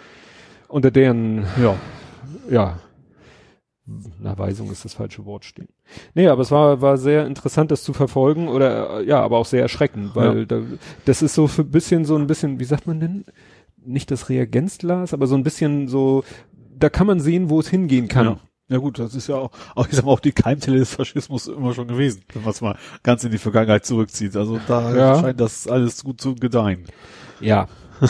unter 0.67 0.91
deren, 0.91 1.45
Ja. 1.61 1.75
ja, 2.49 2.79
na, 4.19 4.35
Weisung 4.37 4.71
ist 4.71 4.83
das 4.83 4.95
falsche 4.95 5.25
Wort 5.25 5.45
stehen. 5.45 5.67
Nee, 6.15 6.27
aber 6.27 6.41
es 6.41 6.49
war, 6.49 6.81
war 6.81 6.97
sehr 6.97 7.27
interessant, 7.27 7.69
das 7.69 7.83
zu 7.83 7.93
verfolgen 7.93 8.47
oder, 8.47 8.99
äh, 9.01 9.05
ja, 9.07 9.21
aber 9.21 9.37
auch 9.37 9.45
sehr 9.45 9.61
erschreckend, 9.61 10.15
weil 10.15 10.39
Ja. 10.39 10.45
da, 10.45 10.61
das 11.05 11.21
ist 11.21 11.35
so 11.35 11.45
für 11.47 11.61
ein 11.61 11.69
bisschen, 11.69 12.03
so 12.03 12.15
ein 12.15 12.25
bisschen, 12.25 12.59
wie 12.59 12.63
sagt 12.63 12.87
man 12.87 12.99
denn? 12.99 13.25
Nicht 13.85 14.11
das 14.11 14.29
Reagenzglas, 14.29 15.13
aber 15.13 15.27
so 15.27 15.35
ein 15.35 15.43
bisschen 15.43 15.87
so, 15.87 16.23
da 16.77 16.89
kann 16.89 17.07
man 17.07 17.19
sehen, 17.19 17.49
wo 17.49 17.59
es 17.59 17.67
hingehen 17.69 18.07
kann. 18.07 18.25
Ja. 18.25 18.39
Ja 18.67 18.77
gut, 18.79 18.97
das 18.97 19.13
ist 19.13 19.27
ja 19.27 19.35
auch, 19.35 19.51
auch, 19.75 19.87
ich 19.87 19.93
sag 19.93 20.05
mal, 20.05 20.11
auch 20.11 20.19
die 20.19 20.31
Keimzelle 20.31 20.79
des 20.79 20.89
Faschismus 20.95 21.47
immer 21.47 21.73
schon 21.75 21.87
gewesen, 21.87 22.21
wenn 22.33 22.41
man 22.41 22.49
es 22.51 22.61
mal 22.61 22.75
ganz 23.03 23.23
in 23.23 23.29
die 23.31 23.37
Vergangenheit 23.37 23.85
zurückzieht. 23.85 24.35
Also 24.35 24.59
da 24.67 24.95
Ja. 24.95 25.19
scheint 25.21 25.39
das 25.39 25.67
alles 25.67 26.03
gut 26.03 26.19
zu 26.19 26.33
gedeihen. 26.33 26.85
Ja. 27.39 27.67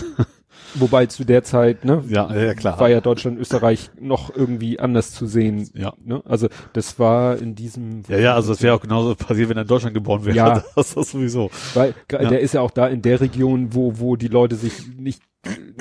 Wobei 0.77 1.05
zu 1.05 1.23
der 1.25 1.43
Zeit, 1.43 1.85
ne, 1.85 2.03
Ja, 2.09 2.33
ja 2.35 2.53
klar. 2.53 2.77
war 2.79 2.89
ja 2.89 2.99
Deutschland, 2.99 3.39
Österreich 3.39 3.91
noch 3.99 4.33
irgendwie 4.35 4.77
anders 4.79 5.11
zu 5.11 5.25
sehen. 5.25 5.69
Ja. 5.73 5.93
Ne? 6.03 6.21
Also 6.25 6.47
das 6.73 6.99
war 6.99 7.37
in 7.37 7.55
diesem, 7.55 8.03
Ja, 8.09 8.17
ja, 8.17 8.35
also 8.35 8.51
das 8.53 8.61
wäre 8.61 8.75
auch 8.75 8.81
genauso 8.81 9.15
passiert, 9.15 9.49
wenn 9.49 9.57
er 9.57 9.61
in 9.63 9.67
Deutschland 9.67 9.93
geboren 9.93 10.25
wäre. 10.25 10.35
Ja. 10.35 10.63
Das 10.75 10.87
ist 10.87 10.97
das 10.97 11.11
sowieso. 11.11 11.49
weil 11.75 11.93
Ja. 12.11 12.29
der 12.29 12.39
ist 12.41 12.53
ja 12.53 12.61
auch 12.61 12.71
da 12.71 12.87
in 12.87 13.01
der 13.01 13.21
Region, 13.21 13.73
wo 13.73 13.99
wo 13.99 14.15
die 14.17 14.27
Leute 14.27 14.55
sich 14.55 14.73
nicht 14.97 15.21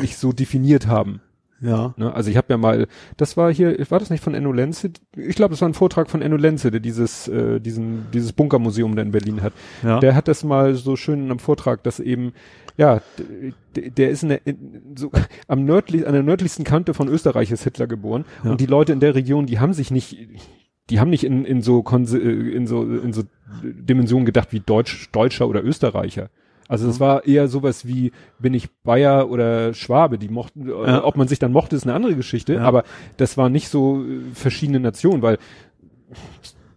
nicht 0.00 0.16
so 0.16 0.33
definiert 0.33 0.87
haben. 0.87 1.20
Ja. 1.61 1.94
Ne? 1.96 2.12
Also 2.12 2.31
ich 2.31 2.37
habe 2.37 2.48
ja 2.50 2.59
mal, 2.59 2.87
das 3.16 3.37
war 3.37 3.53
hier, 3.53 3.79
war 3.90 3.98
das 3.98 4.11
nicht 4.11 4.22
von 4.22 4.35
Enno 4.35 4.53
Lenze? 4.53 4.90
Ich 5.16 5.37
glaube, 5.37 5.55
es 5.55 5.61
war 5.61 5.68
ein 5.68 5.74
Vortrag 5.74 6.11
von 6.11 6.20
Enno 6.20 6.37
Lenze, 6.37 6.70
der 6.70 6.81
dieses 6.81 7.27
äh, 7.29 7.61
diesen 7.61 8.07
dieses 8.12 8.33
Bunkermuseum 8.33 8.94
da 8.96 9.03
in 9.03 9.12
Berlin 9.12 9.42
hat. 9.42 9.55
Ja. 9.83 10.00
Der 10.00 10.14
hat 10.14 10.29
das 10.29 10.44
mal 10.44 10.74
so 10.74 10.96
schön 10.96 11.20
in 11.20 11.31
einem 11.31 11.38
Vortrag, 11.38 11.83
dass 11.83 12.00
eben, 12.00 12.33
ja, 12.77 13.00
der 13.74 14.11
ist 14.11 14.24
in 14.24 14.29
der, 14.31 14.46
in, 14.46 14.94
so, 14.96 15.11
am 15.48 15.64
nördlich, 15.64 16.07
an 16.07 16.12
der 16.12 16.22
nördlichsten 16.22 16.64
Kante 16.64 16.92
von 16.92 17.09
Österreich 17.09 17.50
ist 17.50 17.64
Hitler 17.64 17.87
geboren. 17.87 18.24
Ja. 18.42 18.50
Und 18.50 18.61
die 18.61 18.66
Leute 18.66 18.92
in 18.92 19.00
der 19.00 19.14
Region, 19.14 19.46
die 19.46 19.59
haben 19.59 19.72
sich 19.72 19.90
nicht, 19.90 20.18
die 20.90 21.00
haben 21.00 21.11
nicht 21.11 21.24
in, 21.24 21.44
in 21.46 21.62
so, 21.62 21.83
äh, 21.83 22.16
in 22.18 22.66
so, 22.66 22.83
in 22.83 23.12
so 23.12 23.22
Dimensionen 23.62 24.27
gedacht 24.27 24.53
wie 24.53 24.61
Deutsch, 24.61 25.09
Deutscher 25.12 25.48
oder 25.48 25.64
Österreicher. 25.64 26.29
Also 26.68 26.88
es 26.88 26.98
war 27.00 27.27
eher 27.27 27.48
sowas 27.48 27.87
wie, 27.87 28.12
bin 28.38 28.55
ich 28.55 28.70
Bayer 28.83 29.29
oder 29.31 29.74
Schwabe, 29.74 30.18
die 30.18 30.29
mochten, 30.29 30.68
äh, 30.68 30.72
Ja. 30.72 31.05
ob 31.05 31.16
man 31.16 31.29
sich 31.29 31.38
dann 31.38 31.53
mochte, 31.53 31.77
ist 31.77 31.85
eine 31.85 31.94
andere 31.94 32.14
Geschichte, 32.16 32.55
Ja. 32.55 32.62
aber 32.62 32.85
das 33.18 33.37
war 33.37 33.48
nicht 33.50 33.68
so 33.68 34.03
äh, 34.03 34.20
verschiedene 34.35 34.81
Nationen, 34.81 35.20
weil 35.22 35.38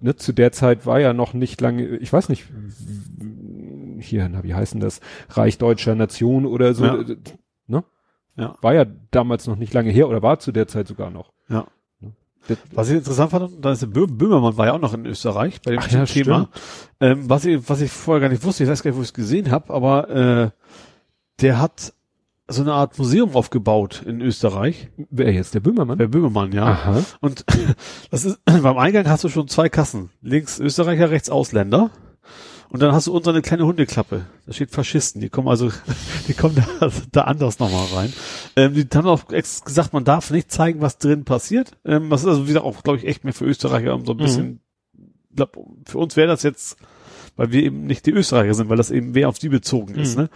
ne, 0.01 0.15
zu 0.15 0.33
der 0.33 0.51
Zeit 0.51 0.85
war 0.85 0.99
ja 0.99 1.13
noch 1.13 1.33
nicht 1.33 1.61
lange, 1.61 1.85
ich 1.97 2.11
weiß 2.11 2.29
nicht, 2.29 2.45
hier, 3.99 4.29
na, 4.29 4.43
wie 4.43 4.53
heißen 4.53 4.79
das, 4.79 4.99
Reich 5.29 5.57
Deutscher 5.57 5.95
Nation 5.95 6.45
oder 6.45 6.73
so, 6.73 6.85
Ja. 6.85 7.01
äh, 7.01 7.15
ne? 7.67 7.83
Ja. 8.35 8.55
War 8.61 8.73
ja 8.75 8.85
damals 9.11 9.47
noch 9.47 9.55
nicht 9.55 9.73
lange 9.73 9.89
her 9.89 10.07
oder 10.07 10.21
war 10.21 10.37
zu 10.39 10.51
der 10.51 10.67
Zeit 10.67 10.87
sogar 10.87 11.09
noch. 11.09 11.31
Ja. 11.49 11.65
Was 12.73 12.89
ich 12.89 12.95
interessant 12.95 13.31
fand, 13.31 13.51
da 13.63 13.71
ist 13.71 13.81
der 13.81 13.87
Bö 13.87 14.07
Böhmermann 14.07 14.57
war 14.57 14.67
ja 14.67 14.73
auch 14.73 14.79
noch 14.79 14.93
in 14.93 15.05
Österreich 15.05 15.61
bei 15.61 15.71
dem 15.71 15.79
Ach 15.79 15.91
ja, 15.91 16.05
Thema. 16.05 16.49
Ähm, 16.99 17.29
was 17.29 17.45
ich, 17.45 17.67
was 17.67 17.81
ich 17.81 17.91
vorher 17.91 18.21
gar 18.21 18.29
nicht 18.29 18.43
wusste, 18.43 18.63
ich 18.63 18.69
weiß 18.69 18.83
gar 18.83 18.91
nicht, 18.91 18.97
wo 18.97 19.01
ich 19.01 19.09
es 19.09 19.13
gesehen 19.13 19.51
habe, 19.51 19.73
aber 19.73 20.09
äh, 20.09 20.49
der 21.41 21.59
hat 21.59 21.93
so 22.47 22.61
eine 22.61 22.73
Art 22.73 22.97
Museum 22.97 23.35
aufgebaut 23.35 24.03
in 24.05 24.21
Österreich. 24.21 24.89
wer 25.09 25.31
jetzt, 25.33 25.53
der 25.53 25.59
Böhmermann? 25.59 25.97
Der 25.97 26.07
Böhmermann, 26.07 26.51
ja. 26.53 26.65
Aha. 26.65 27.03
Und 27.19 27.45
das 28.11 28.25
ist, 28.25 28.39
beim 28.45 28.77
Eingang 28.77 29.07
hast 29.07 29.23
du 29.23 29.29
schon 29.29 29.47
zwei 29.47 29.69
Kassen. 29.69 30.09
Links 30.21 30.59
Österreicher, 30.59 31.09
rechts 31.09 31.29
Ausländer. 31.29 31.91
Und 32.69 32.81
dann 32.81 32.91
hast 32.91 33.07
du 33.07 33.13
unten 33.13 33.29
eine 33.29 33.41
kleine 33.41 33.65
Hundeklappe. 33.65 34.25
Da 34.45 34.53
steht 34.53 34.71
Faschisten. 34.71 35.21
Die 35.21 35.29
kommen 35.29 35.47
also, 35.47 35.71
die 36.27 36.33
kommen 36.33 36.55
da, 36.79 36.91
da 37.11 37.21
anders 37.21 37.59
nochmal 37.59 37.85
rein. 37.93 38.13
Ähm, 38.55 38.73
die 38.73 38.87
haben 38.93 39.07
auch 39.07 39.25
gesagt, 39.27 39.93
man 39.93 40.03
darf 40.03 40.31
nicht 40.31 40.51
zeigen, 40.51 40.81
was 40.81 40.97
drin 40.97 41.23
passiert. 41.23 41.71
Ähm, 41.85 42.09
das 42.09 42.21
ist 42.21 42.27
also, 42.27 42.43
wie 42.43 42.47
gesagt, 42.47 42.65
auch, 42.65 42.83
glaube 42.83 42.99
ich, 42.99 43.07
echt 43.07 43.23
mehr 43.23 43.33
für 43.33 43.45
Österreicher, 43.45 43.95
um 43.95 44.05
so 44.05 44.11
ein 44.13 44.17
Mhm. 44.17 44.21
bisschen, 44.21 44.59
glaub, 45.33 45.57
für 45.85 45.97
uns 45.97 46.15
wäre 46.17 46.27
das 46.27 46.43
jetzt, 46.43 46.77
weil 47.37 47.51
wir 47.51 47.63
eben 47.63 47.85
nicht 47.85 48.05
die 48.05 48.11
Österreicher 48.11 48.53
sind, 48.53 48.67
weil 48.69 48.77
das 48.77 48.91
eben 48.91 49.11
mehr 49.11 49.29
auf 49.29 49.39
die 49.39 49.49
bezogen 49.49 49.95
ist, 49.95 50.17
Mhm. 50.17 50.23
ne? 50.23 50.29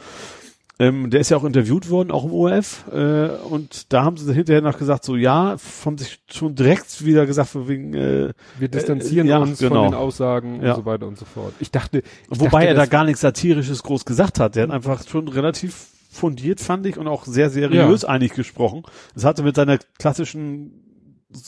Ähm, 0.82 1.12
der 1.12 1.20
ist 1.20 1.30
ja 1.30 1.38
auch 1.38 1.44
interviewt 1.44 1.90
worden, 1.92 2.10
auch 2.10 2.26
im 2.26 2.32
ORF, 2.34 2.86
äh, 2.92 3.28
und 3.50 3.94
da 3.94 4.04
haben 4.04 4.18
sie 4.18 4.34
hinterher 4.34 4.62
noch 4.64 4.80
gesagt, 4.80 5.06
so 5.06 5.16
ja, 5.16 5.56
haben 5.86 5.98
sich 6.00 6.20
schon 6.32 6.56
direkt 6.56 7.06
wieder 7.06 7.28
gesagt, 7.28 7.50
von 7.50 7.68
wegen, 7.68 7.94
äh, 7.94 8.34
Wir 8.58 8.68
distanzieren 8.68 9.28
Äh, 9.28 9.30
ja, 9.32 9.38
uns 9.38 9.60
genau. 9.60 9.84
von 9.84 9.92
den 9.92 9.94
Aussagen 9.94 10.62
Ja. 10.64 10.72
und 10.72 10.76
so 10.78 10.86
weiter 10.86 11.08
und 11.08 11.20
so 11.20 11.26
fort. 11.26 11.54
Ich 11.60 11.70
dachte, 11.70 12.00
ich 12.00 12.40
wobei 12.40 12.66
dachte, 12.66 12.68
er 12.68 12.74
da 12.74 12.86
gar 12.88 13.04
nichts 13.04 13.22
Satirisches 13.22 13.84
groß 13.84 14.06
gesagt 14.06 14.40
hat. 14.40 14.56
Der 14.56 14.64
hat 14.64 14.72
einfach 14.72 15.08
schon 15.08 15.28
relativ 15.28 15.76
fundiert, 16.12 16.60
fand 16.60 16.86
ich, 16.88 16.98
und 16.98 17.08
auch 17.08 17.26
sehr 17.26 17.50
seriös 17.50 18.04
eigentlich 18.04 18.34
gesprochen. 18.34 18.84
Das 19.14 19.24
hatte 19.24 19.44
mit 19.44 19.56
seiner 19.56 19.78
klassischen 20.00 20.81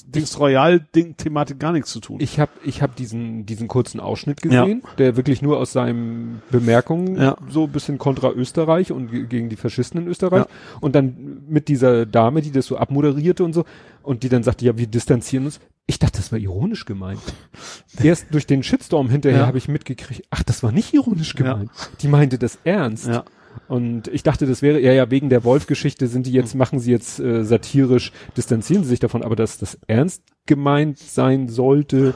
Dings 0.07 0.39
Royal-Ding-Thematik 0.39 1.59
gar 1.59 1.71
nichts 1.73 1.91
zu 1.91 1.99
tun. 1.99 2.17
Ich 2.19 2.39
habe 2.39 2.51
ich 2.63 2.81
hab 2.81 2.95
diesen, 2.95 3.45
diesen 3.45 3.67
kurzen 3.67 3.99
Ausschnitt 3.99 4.41
gesehen, 4.41 4.83
der 4.97 5.17
wirklich 5.17 5.41
nur 5.41 5.57
aus 5.57 5.73
seinen 5.73 6.41
Bemerkungen 6.51 7.15
Ja. 7.17 7.35
so 7.49 7.65
ein 7.65 7.71
bisschen 7.71 7.97
kontra 7.97 8.31
Österreich 8.31 8.91
und 8.91 9.11
ge- 9.11 9.25
gegen 9.25 9.49
die 9.49 9.55
Faschisten 9.55 10.01
in 10.01 10.07
Österreich. 10.07 10.45
Und 10.81 10.95
dann 10.95 11.43
mit 11.47 11.67
dieser 11.67 12.05
Dame, 12.05 12.41
die 12.41 12.51
das 12.51 12.65
so 12.65 12.77
abmoderierte 12.77 13.43
und 13.43 13.53
so, 13.53 13.65
und 14.03 14.23
die 14.23 14.29
dann 14.29 14.43
sagte, 14.43 14.65
ja, 14.65 14.77
wir 14.77 14.87
distanzieren 14.87 15.45
uns. 15.45 15.59
Ich 15.85 15.99
dachte, 15.99 16.17
das 16.17 16.31
war 16.31 16.39
ironisch 16.39 16.85
gemeint. 16.85 17.19
Erst 18.01 18.27
durch 18.31 18.47
den 18.47 18.63
Shitstorm 18.63 19.09
hinterher 19.09 19.41
Ja. 19.41 19.47
habe 19.47 19.57
ich 19.57 19.67
mitgekriegt, 19.67 20.23
ach, 20.29 20.43
das 20.43 20.63
war 20.63 20.71
nicht 20.71 20.93
ironisch 20.93 21.35
gemeint. 21.35 21.69
Die 22.01 22.07
meinte 22.07 22.37
das 22.37 22.57
ernst. 22.63 23.07
ja. 23.07 23.23
Und 23.67 24.07
ich 24.09 24.23
dachte, 24.23 24.45
das 24.45 24.61
wäre, 24.61 24.79
ja, 24.79 24.91
ja, 24.91 25.09
wegen 25.09 25.29
der 25.29 25.43
Wolf-Geschichte 25.43 26.07
sind 26.07 26.27
die 26.27 26.31
jetzt, 26.31 26.55
machen 26.55 26.79
sie 26.79 26.91
jetzt 26.91 27.19
äh, 27.19 27.43
satirisch, 27.43 28.11
distanzieren 28.35 28.83
sie 28.83 28.89
sich 28.89 28.99
davon, 28.99 29.23
aber 29.23 29.35
dass 29.35 29.57
das 29.57 29.77
ernst 29.87 30.23
gemeint 30.45 30.99
sein 30.99 31.47
sollte, 31.47 32.13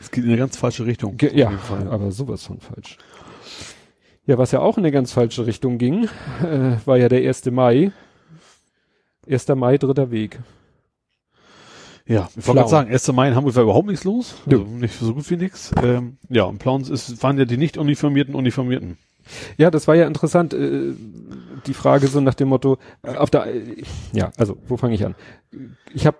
Es 0.00 0.10
geht 0.10 0.24
in 0.24 0.30
eine 0.30 0.38
ganz 0.38 0.56
falsche 0.56 0.86
Richtung. 0.86 1.16
ge 1.16 1.36
ja, 1.36 1.52
aber 1.88 2.10
sowas 2.10 2.44
von 2.44 2.60
falsch. 2.60 2.98
Ja, 4.26 4.38
was 4.38 4.52
ja 4.52 4.60
auch 4.60 4.78
in 4.78 4.84
eine 4.84 4.92
ganz 4.92 5.12
falsche 5.12 5.46
Richtung 5.46 5.78
ging, 5.78 6.04
äh, 6.42 6.76
war 6.84 6.96
ja 6.96 7.08
der 7.08 7.26
1. 7.26 7.46
Mai. 7.50 7.92
1. 9.28 9.48
Mai, 9.48 9.78
dritter 9.78 10.10
Weg. 10.10 10.40
Ja, 12.06 12.28
ich 12.36 12.46
wollte 12.46 12.58
gerade 12.60 12.70
sagen, 12.70 12.90
1. 12.90 13.12
Mai 13.12 13.28
in 13.28 13.34
Hamburg 13.36 13.54
war 13.54 13.62
überhaupt 13.62 13.86
nichts 13.88 14.04
los. 14.04 14.34
Ja. 14.46 14.58
Also 14.58 14.64
nicht 14.64 14.94
so 14.98 15.14
gut 15.14 15.30
wie 15.30 15.36
nichts. 15.36 15.72
Ähm, 15.82 16.16
ja, 16.28 16.44
und 16.44 16.58
Plauns 16.58 16.90
ist, 16.90 17.22
waren 17.22 17.38
ja 17.38 17.44
die 17.44 17.56
nicht 17.56 17.76
uniformierten 17.78 18.34
Uniformierten. 18.34 18.98
Ja, 19.56 19.70
das 19.70 19.88
war 19.88 19.94
ja 19.94 20.06
interessant, 20.06 20.54
äh, 20.54 20.92
die 21.66 21.74
Frage 21.74 22.06
so 22.06 22.20
nach 22.20 22.34
dem 22.34 22.48
Motto, 22.48 22.78
äh, 23.02 23.14
auf 23.16 23.30
der, 23.30 23.46
äh, 23.46 23.82
ja, 24.12 24.30
also, 24.36 24.56
wo 24.66 24.76
fange 24.76 24.94
ich 24.94 25.04
an? 25.04 25.14
Ich 25.94 26.06
habe 26.06 26.18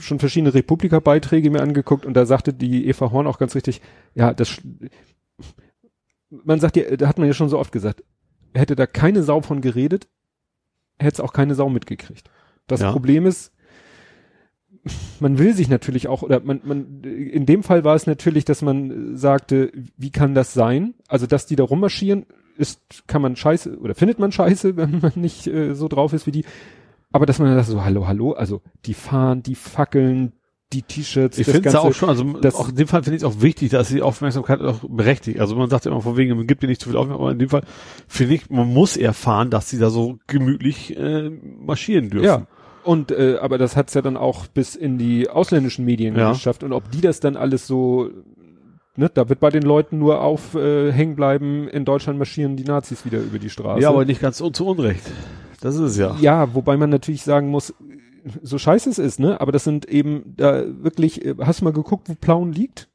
schon 0.00 0.18
verschiedene 0.18 0.54
Republika-Beiträge 0.54 1.50
mir 1.50 1.62
angeguckt 1.62 2.06
und 2.06 2.14
da 2.14 2.26
sagte 2.26 2.52
die 2.52 2.86
Eva 2.86 3.10
Horn 3.10 3.26
auch 3.26 3.38
ganz 3.38 3.54
richtig, 3.54 3.80
ja, 4.14 4.34
das, 4.34 4.60
man 6.30 6.60
sagt 6.60 6.76
ja, 6.76 6.96
da 6.96 7.08
hat 7.08 7.18
man 7.18 7.26
ja 7.26 7.34
schon 7.34 7.48
so 7.48 7.58
oft 7.58 7.72
gesagt, 7.72 8.02
hätte 8.54 8.76
da 8.76 8.86
keine 8.86 9.22
Sau 9.22 9.40
von 9.40 9.60
geredet, 9.60 10.08
hätte 10.98 11.14
es 11.14 11.20
auch 11.20 11.32
keine 11.32 11.54
Sau 11.54 11.68
mitgekriegt. 11.68 12.30
Das 12.66 12.80
Ja. 12.80 12.92
Problem 12.92 13.26
ist, 13.26 13.52
man 15.20 15.38
will 15.38 15.54
sich 15.54 15.68
natürlich 15.68 16.08
auch, 16.08 16.22
oder 16.22 16.40
man, 16.40 16.60
man, 16.64 17.02
in 17.04 17.46
dem 17.46 17.62
Fall 17.62 17.84
war 17.84 17.94
es 17.94 18.06
natürlich, 18.06 18.44
dass 18.44 18.62
man 18.62 19.16
sagte, 19.16 19.70
wie 19.96 20.10
kann 20.10 20.34
das 20.34 20.54
sein? 20.54 20.94
Also, 21.08 21.26
dass 21.26 21.46
die 21.46 21.56
da 21.56 21.64
rummarschieren, 21.64 22.26
ist, 22.56 22.80
kann 23.06 23.22
man 23.22 23.36
scheiße, 23.36 23.78
oder 23.78 23.94
findet 23.94 24.18
man 24.18 24.32
scheiße, 24.32 24.76
wenn 24.76 25.00
man 25.00 25.12
nicht 25.16 25.46
äh, 25.46 25.74
so 25.74 25.88
drauf 25.88 26.12
ist 26.12 26.26
wie 26.26 26.32
die. 26.32 26.44
Aber 27.12 27.26
dass 27.26 27.38
man 27.38 27.48
dann 27.48 27.58
sagt, 27.58 27.68
so, 27.68 27.84
hallo, 27.84 28.06
hallo, 28.06 28.32
also, 28.32 28.62
die 28.86 28.94
fahren, 28.94 29.42
die 29.42 29.54
fackeln, 29.54 30.32
die 30.72 30.80
T-Shirts, 30.80 31.36
Ich 31.36 31.46
finde 31.46 31.68
es 31.68 31.74
auch 31.74 31.92
schon, 31.92 32.08
also 32.08 32.24
das- 32.40 32.54
auch 32.54 32.70
in 32.70 32.76
dem 32.76 32.88
Fall 32.88 33.02
finde 33.02 33.16
ich 33.18 33.22
es 33.22 33.28
auch 33.28 33.42
wichtig, 33.42 33.68
dass 33.70 33.88
die 33.88 34.00
Aufmerksamkeit 34.00 34.62
auch 34.62 34.78
berechtigt. 34.88 35.38
Also 35.38 35.54
man 35.54 35.68
sagt 35.68 35.84
ja 35.84 35.90
immer 35.90 36.00
von 36.00 36.16
wegen, 36.16 36.34
man 36.34 36.46
gibt 36.46 36.62
dir 36.62 36.66
nicht 36.66 36.80
zu 36.80 36.88
viel 36.88 36.96
Aufmerksamkeit, 36.96 37.24
aber 37.24 37.32
in 37.32 37.38
dem 37.38 37.50
Fall 37.50 37.62
finde 38.08 38.34
ich, 38.34 38.48
man 38.48 38.72
muss 38.72 38.96
erfahren, 38.96 39.50
dass 39.50 39.68
sie 39.68 39.78
da 39.78 39.90
so 39.90 40.18
gemütlich 40.26 40.96
äh, 40.96 41.28
marschieren 41.28 42.08
dürfen. 42.08 42.24
Ja. 42.24 42.46
Und 42.84 43.10
äh, 43.12 43.36
aber 43.40 43.58
das 43.58 43.76
hat's 43.76 43.92
ja 43.92 44.00
dann 44.00 44.16
auch 44.16 44.46
bis 44.46 44.74
in 44.74 44.96
die 44.96 45.28
ausländischen 45.28 45.84
Medien 45.84 46.16
Ja. 46.16 46.32
geschafft. 46.32 46.64
Und 46.64 46.72
ob 46.72 46.90
die 46.90 47.02
das 47.02 47.20
dann 47.20 47.36
alles 47.36 47.66
so, 47.66 48.08
ne, 48.96 49.10
da 49.12 49.28
wird 49.28 49.40
bei 49.40 49.50
den 49.50 49.62
Leuten 49.62 49.98
nur 49.98 50.20
auf 50.20 50.54
äh, 50.54 50.92
hängen 50.92 51.16
bleiben, 51.16 51.68
in 51.68 51.84
Deutschland 51.84 52.18
marschieren 52.18 52.56
die 52.56 52.64
Nazis 52.64 53.04
wieder 53.04 53.20
über 53.20 53.38
die 53.38 53.50
Straße. 53.50 53.82
Ja, 53.82 53.90
aber 53.90 54.04
nicht 54.04 54.20
ganz 54.20 54.40
un 54.40 54.54
zu 54.54 54.66
Unrecht. 54.66 55.02
Das 55.60 55.76
ist 55.76 55.80
es 55.80 55.96
ja. 55.96 56.16
Ja, 56.20 56.54
wobei 56.54 56.76
man 56.76 56.90
natürlich 56.90 57.22
sagen 57.22 57.48
muss, 57.48 57.74
so 58.42 58.58
scheiße 58.58 58.90
es 58.90 58.98
ist, 58.98 59.20
ne? 59.20 59.40
Aber 59.40 59.52
das 59.52 59.64
sind 59.64 59.84
eben 59.86 60.34
da 60.36 60.64
wirklich, 60.82 61.24
äh, 61.24 61.34
hast 61.40 61.60
du 61.60 61.64
mal 61.64 61.72
geguckt, 61.72 62.08
wo 62.08 62.14
Plauen 62.14 62.52
liegt? 62.52 62.88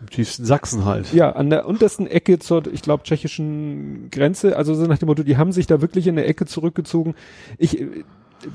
Im 0.00 0.08
tiefsten 0.10 0.44
Sachsen 0.44 0.84
halt. 0.84 1.12
Ja, 1.12 1.32
an 1.32 1.50
der 1.50 1.66
untersten 1.66 2.06
Ecke 2.06 2.38
zur, 2.38 2.66
ich 2.72 2.82
glaube, 2.82 3.02
tschechischen 3.02 4.10
Grenze. 4.10 4.56
Also 4.56 4.74
so 4.74 4.86
nach 4.86 4.98
dem 4.98 5.06
Motto, 5.06 5.22
die 5.22 5.36
haben 5.36 5.52
sich 5.52 5.66
da 5.66 5.80
wirklich 5.80 6.06
in 6.06 6.16
der 6.16 6.28
Ecke 6.28 6.46
zurückgezogen. 6.46 7.14
Ich, 7.58 7.80
äh, 7.80 8.04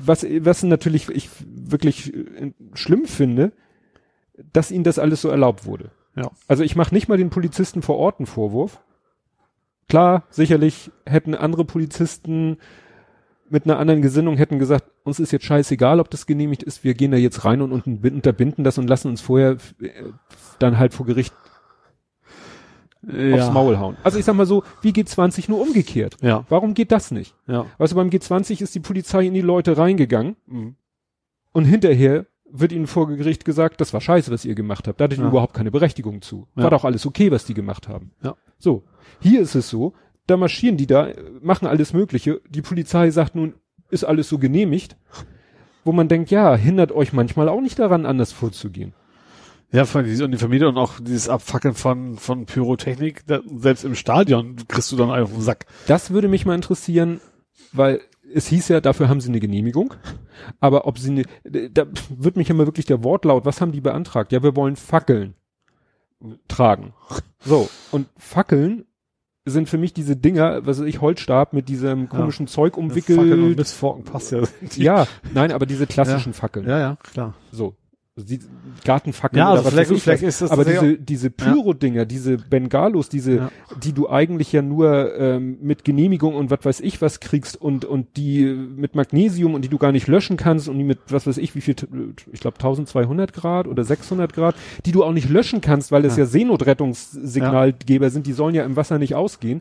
was, 0.04 0.24
was 0.40 0.62
natürlich 0.62 1.08
ich 1.10 1.28
wirklich 1.44 2.14
äh, 2.14 2.52
schlimm 2.74 3.04
finde, 3.06 3.52
dass 4.52 4.70
ihnen 4.70 4.84
das 4.84 4.98
alles 4.98 5.20
so 5.20 5.28
erlaubt 5.28 5.66
wurde. 5.66 5.90
Ja. 6.16 6.30
Also 6.48 6.62
ich 6.62 6.76
mache 6.76 6.94
nicht 6.94 7.08
mal 7.08 7.18
den 7.18 7.30
Polizisten 7.30 7.82
vor 7.82 7.96
Ort 7.98 8.18
einen 8.20 8.26
Vorwurf. 8.26 8.80
Klar, 9.88 10.24
sicherlich 10.30 10.90
hätten 11.04 11.34
andere 11.34 11.64
Polizisten 11.64 12.58
mit 13.50 13.64
einer 13.66 13.78
anderen 13.78 14.00
Gesinnung 14.00 14.36
hätten 14.36 14.58
gesagt, 14.58 14.90
uns 15.04 15.20
ist 15.20 15.30
jetzt 15.30 15.44
scheißegal, 15.44 16.00
ob 16.00 16.08
das 16.10 16.24
genehmigt 16.26 16.62
ist, 16.62 16.82
wir 16.82 16.94
gehen 16.94 17.10
da 17.10 17.16
jetzt 17.18 17.44
rein 17.44 17.60
und 17.60 17.72
unten- 17.72 18.00
unterbinden 18.14 18.64
das 18.64 18.78
und 18.78 18.88
lassen 18.88 19.08
uns 19.08 19.20
vorher 19.20 19.58
äh, 19.80 19.90
dann 20.58 20.78
halt 20.78 20.94
vor 20.94 21.04
Gericht 21.06 21.34
aufs 23.06 23.50
Maul 23.52 23.78
hauen. 23.78 23.98
Also 24.02 24.18
ich 24.18 24.24
sag 24.24 24.34
mal 24.34 24.46
so, 24.46 24.64
wie 24.80 24.90
G20 24.92 25.50
nur 25.50 25.60
umgekehrt? 25.60 26.16
Ja, 26.22 26.46
Warum 26.48 26.72
geht 26.72 26.90
das 26.90 27.10
nicht? 27.10 27.34
ja. 27.46 27.66
Weißt 27.76 27.92
du, 27.92 27.96
beim 27.96 28.08
G20 28.08 28.62
ist 28.62 28.74
die 28.74 28.80
Polizei 28.80 29.26
in 29.26 29.34
die 29.34 29.42
Leute 29.42 29.76
reingegangen 29.76 30.36
Mhm. 30.46 30.76
und 31.52 31.64
hinterher 31.66 32.24
wird 32.56 32.70
ihnen 32.72 32.86
vor 32.86 33.08
Gericht 33.08 33.44
gesagt, 33.44 33.80
das 33.80 33.92
war 33.92 34.00
scheiße, 34.00 34.30
was 34.30 34.44
ihr 34.44 34.54
gemacht 34.54 34.86
habt. 34.86 35.00
Da 35.00 35.04
hattet 35.04 35.18
ihr 35.18 35.24
Ja. 35.24 35.30
überhaupt 35.30 35.54
keine 35.54 35.70
Berechtigung 35.72 36.22
zu. 36.22 36.46
Ja. 36.56 36.62
War 36.64 36.70
doch 36.70 36.84
alles 36.84 37.04
okay, 37.04 37.30
was 37.32 37.44
die 37.44 37.54
gemacht 37.54 37.88
haben. 37.88 38.12
Ja. 38.22 38.36
So. 38.58 38.84
Hier 39.20 39.40
ist 39.40 39.54
es 39.56 39.68
so, 39.68 39.92
da 40.28 40.36
marschieren 40.36 40.76
die 40.76 40.86
da, 40.86 41.08
äh, 41.08 41.16
machen 41.42 41.66
alles 41.66 41.92
Mögliche. 41.92 42.40
Die 42.48 42.62
Polizei 42.62 43.10
sagt 43.10 43.34
nun, 43.34 43.54
ist 43.90 44.04
alles 44.04 44.28
so 44.28 44.38
genehmigt. 44.38 44.96
Wo 45.84 45.92
man 45.92 46.08
denkt, 46.08 46.30
ja, 46.30 46.54
hindert 46.54 46.92
euch 46.92 47.12
manchmal 47.12 47.48
auch 47.48 47.60
nicht 47.60 47.78
daran, 47.78 48.06
anders 48.06 48.32
vorzugehen. 48.32 48.94
Ja, 49.72 49.84
von 49.84 50.04
diese 50.04 50.24
Uniformierte 50.24 50.68
und 50.68 50.78
auch 50.78 51.00
dieses 51.00 51.28
Abfackeln 51.28 51.74
von, 51.74 52.16
von 52.16 52.46
Pyrotechnik, 52.46 53.26
da, 53.26 53.40
selbst 53.56 53.84
im 53.84 53.96
Stadion 53.96 54.56
kriegst 54.68 54.92
du 54.92 54.96
dann 54.96 55.10
einfach 55.10 55.30
auf 55.30 55.38
den 55.38 55.42
Sack. 55.42 55.66
Das 55.88 56.10
würde 56.12 56.28
mich 56.28 56.46
mal 56.46 56.54
interessieren, 56.54 57.20
weil 57.72 58.00
es 58.34 58.48
hieß 58.48 58.68
ja, 58.68 58.80
dafür 58.80 59.08
haben 59.08 59.20
sie 59.20 59.28
eine 59.28 59.40
Genehmigung. 59.40 59.94
Aber 60.60 60.86
ob 60.86 60.98
sie 60.98 61.10
eine, 61.10 61.70
da 61.70 61.86
wird 62.10 62.36
mich 62.36 62.50
immer 62.50 62.66
wirklich 62.66 62.86
der 62.86 63.04
Wortlaut, 63.04 63.44
was 63.44 63.60
haben 63.60 63.72
die 63.72 63.80
beantragt? 63.80 64.32
Ja, 64.32 64.42
wir 64.42 64.56
wollen 64.56 64.76
Fackeln 64.76 65.34
tragen. 66.48 66.94
So. 67.40 67.68
Und 67.92 68.08
Fackeln 68.16 68.86
sind 69.44 69.68
für 69.68 69.78
mich 69.78 69.92
diese 69.92 70.16
Dinger, 70.16 70.66
was 70.66 70.80
weiß 70.80 70.86
ich, 70.86 71.00
Holzstab 71.00 71.52
mit 71.52 71.68
diesem 71.68 72.08
komischen 72.08 72.46
Zeug 72.46 72.74
Fackeln 72.74 72.86
und 72.86 72.92
umwickelt. 72.92 73.58
Missforken 73.58 74.04
passt 74.04 74.32
ja. 74.32 74.42
Ja, 74.76 75.06
nein, 75.34 75.52
aber 75.52 75.66
diese 75.66 75.86
klassischen 75.86 76.32
Fackeln. 76.32 76.66
ja, 76.66 76.78
ja, 76.78 76.96
klar. 77.02 77.34
So. 77.52 77.76
Die 78.16 78.38
Gartenfackeln 78.84 79.38
Ja, 79.40 79.46
oder 79.50 79.52
also 79.58 79.64
was 79.64 79.72
vielleicht- 79.72 79.90
weiß 79.90 79.96
ich 79.96 80.02
vielleicht 80.04 80.22
was. 80.22 80.28
ist 80.28 80.42
das 80.42 80.50
aber 80.52 80.64
diese, 80.64 80.96
diese 80.98 81.30
Pyro-Dinger, 81.30 82.04
diese 82.04 82.36
Bengalos, 82.36 83.08
diese, 83.08 83.32
Ja. 83.36 83.50
die 83.82 83.92
du 83.92 84.08
eigentlich 84.08 84.52
ja 84.52 84.62
nur 84.62 85.18
ähm, 85.18 85.58
mit 85.60 85.84
Genehmigung 85.84 86.36
und 86.36 86.48
was 86.48 86.60
weiß 86.64 86.78
ich 86.80 87.02
was 87.02 87.18
kriegst 87.18 87.60
und 87.60 87.84
und 87.84 88.16
die 88.16 88.44
mit 88.44 88.94
Magnesium 88.94 89.54
und 89.54 89.62
die 89.64 89.68
du 89.68 89.78
gar 89.78 89.90
nicht 89.90 90.06
löschen 90.06 90.36
kannst 90.36 90.68
und 90.68 90.78
die 90.78 90.84
mit 90.84 91.00
was 91.08 91.26
weiß 91.26 91.38
ich 91.38 91.56
wie 91.56 91.60
viel, 91.60 91.74
ich 92.32 92.38
glaube 92.40 92.56
1200 92.58 93.32
Grad 93.32 93.66
oder 93.66 93.82
600 93.82 94.32
Grad, 94.32 94.54
die 94.86 94.92
du 94.92 95.02
auch 95.02 95.12
nicht 95.12 95.28
löschen 95.28 95.60
kannst, 95.60 95.90
weil 95.90 96.04
es 96.04 96.16
ja, 96.16 96.22
Ja. 96.22 96.26
Seenotrettungssignalgeber 96.26 98.10
sind, 98.10 98.28
die 98.28 98.32
sollen 98.32 98.54
ja 98.54 98.64
im 98.64 98.76
Wasser 98.76 98.98
nicht 98.98 99.16
ausgehen, 99.16 99.60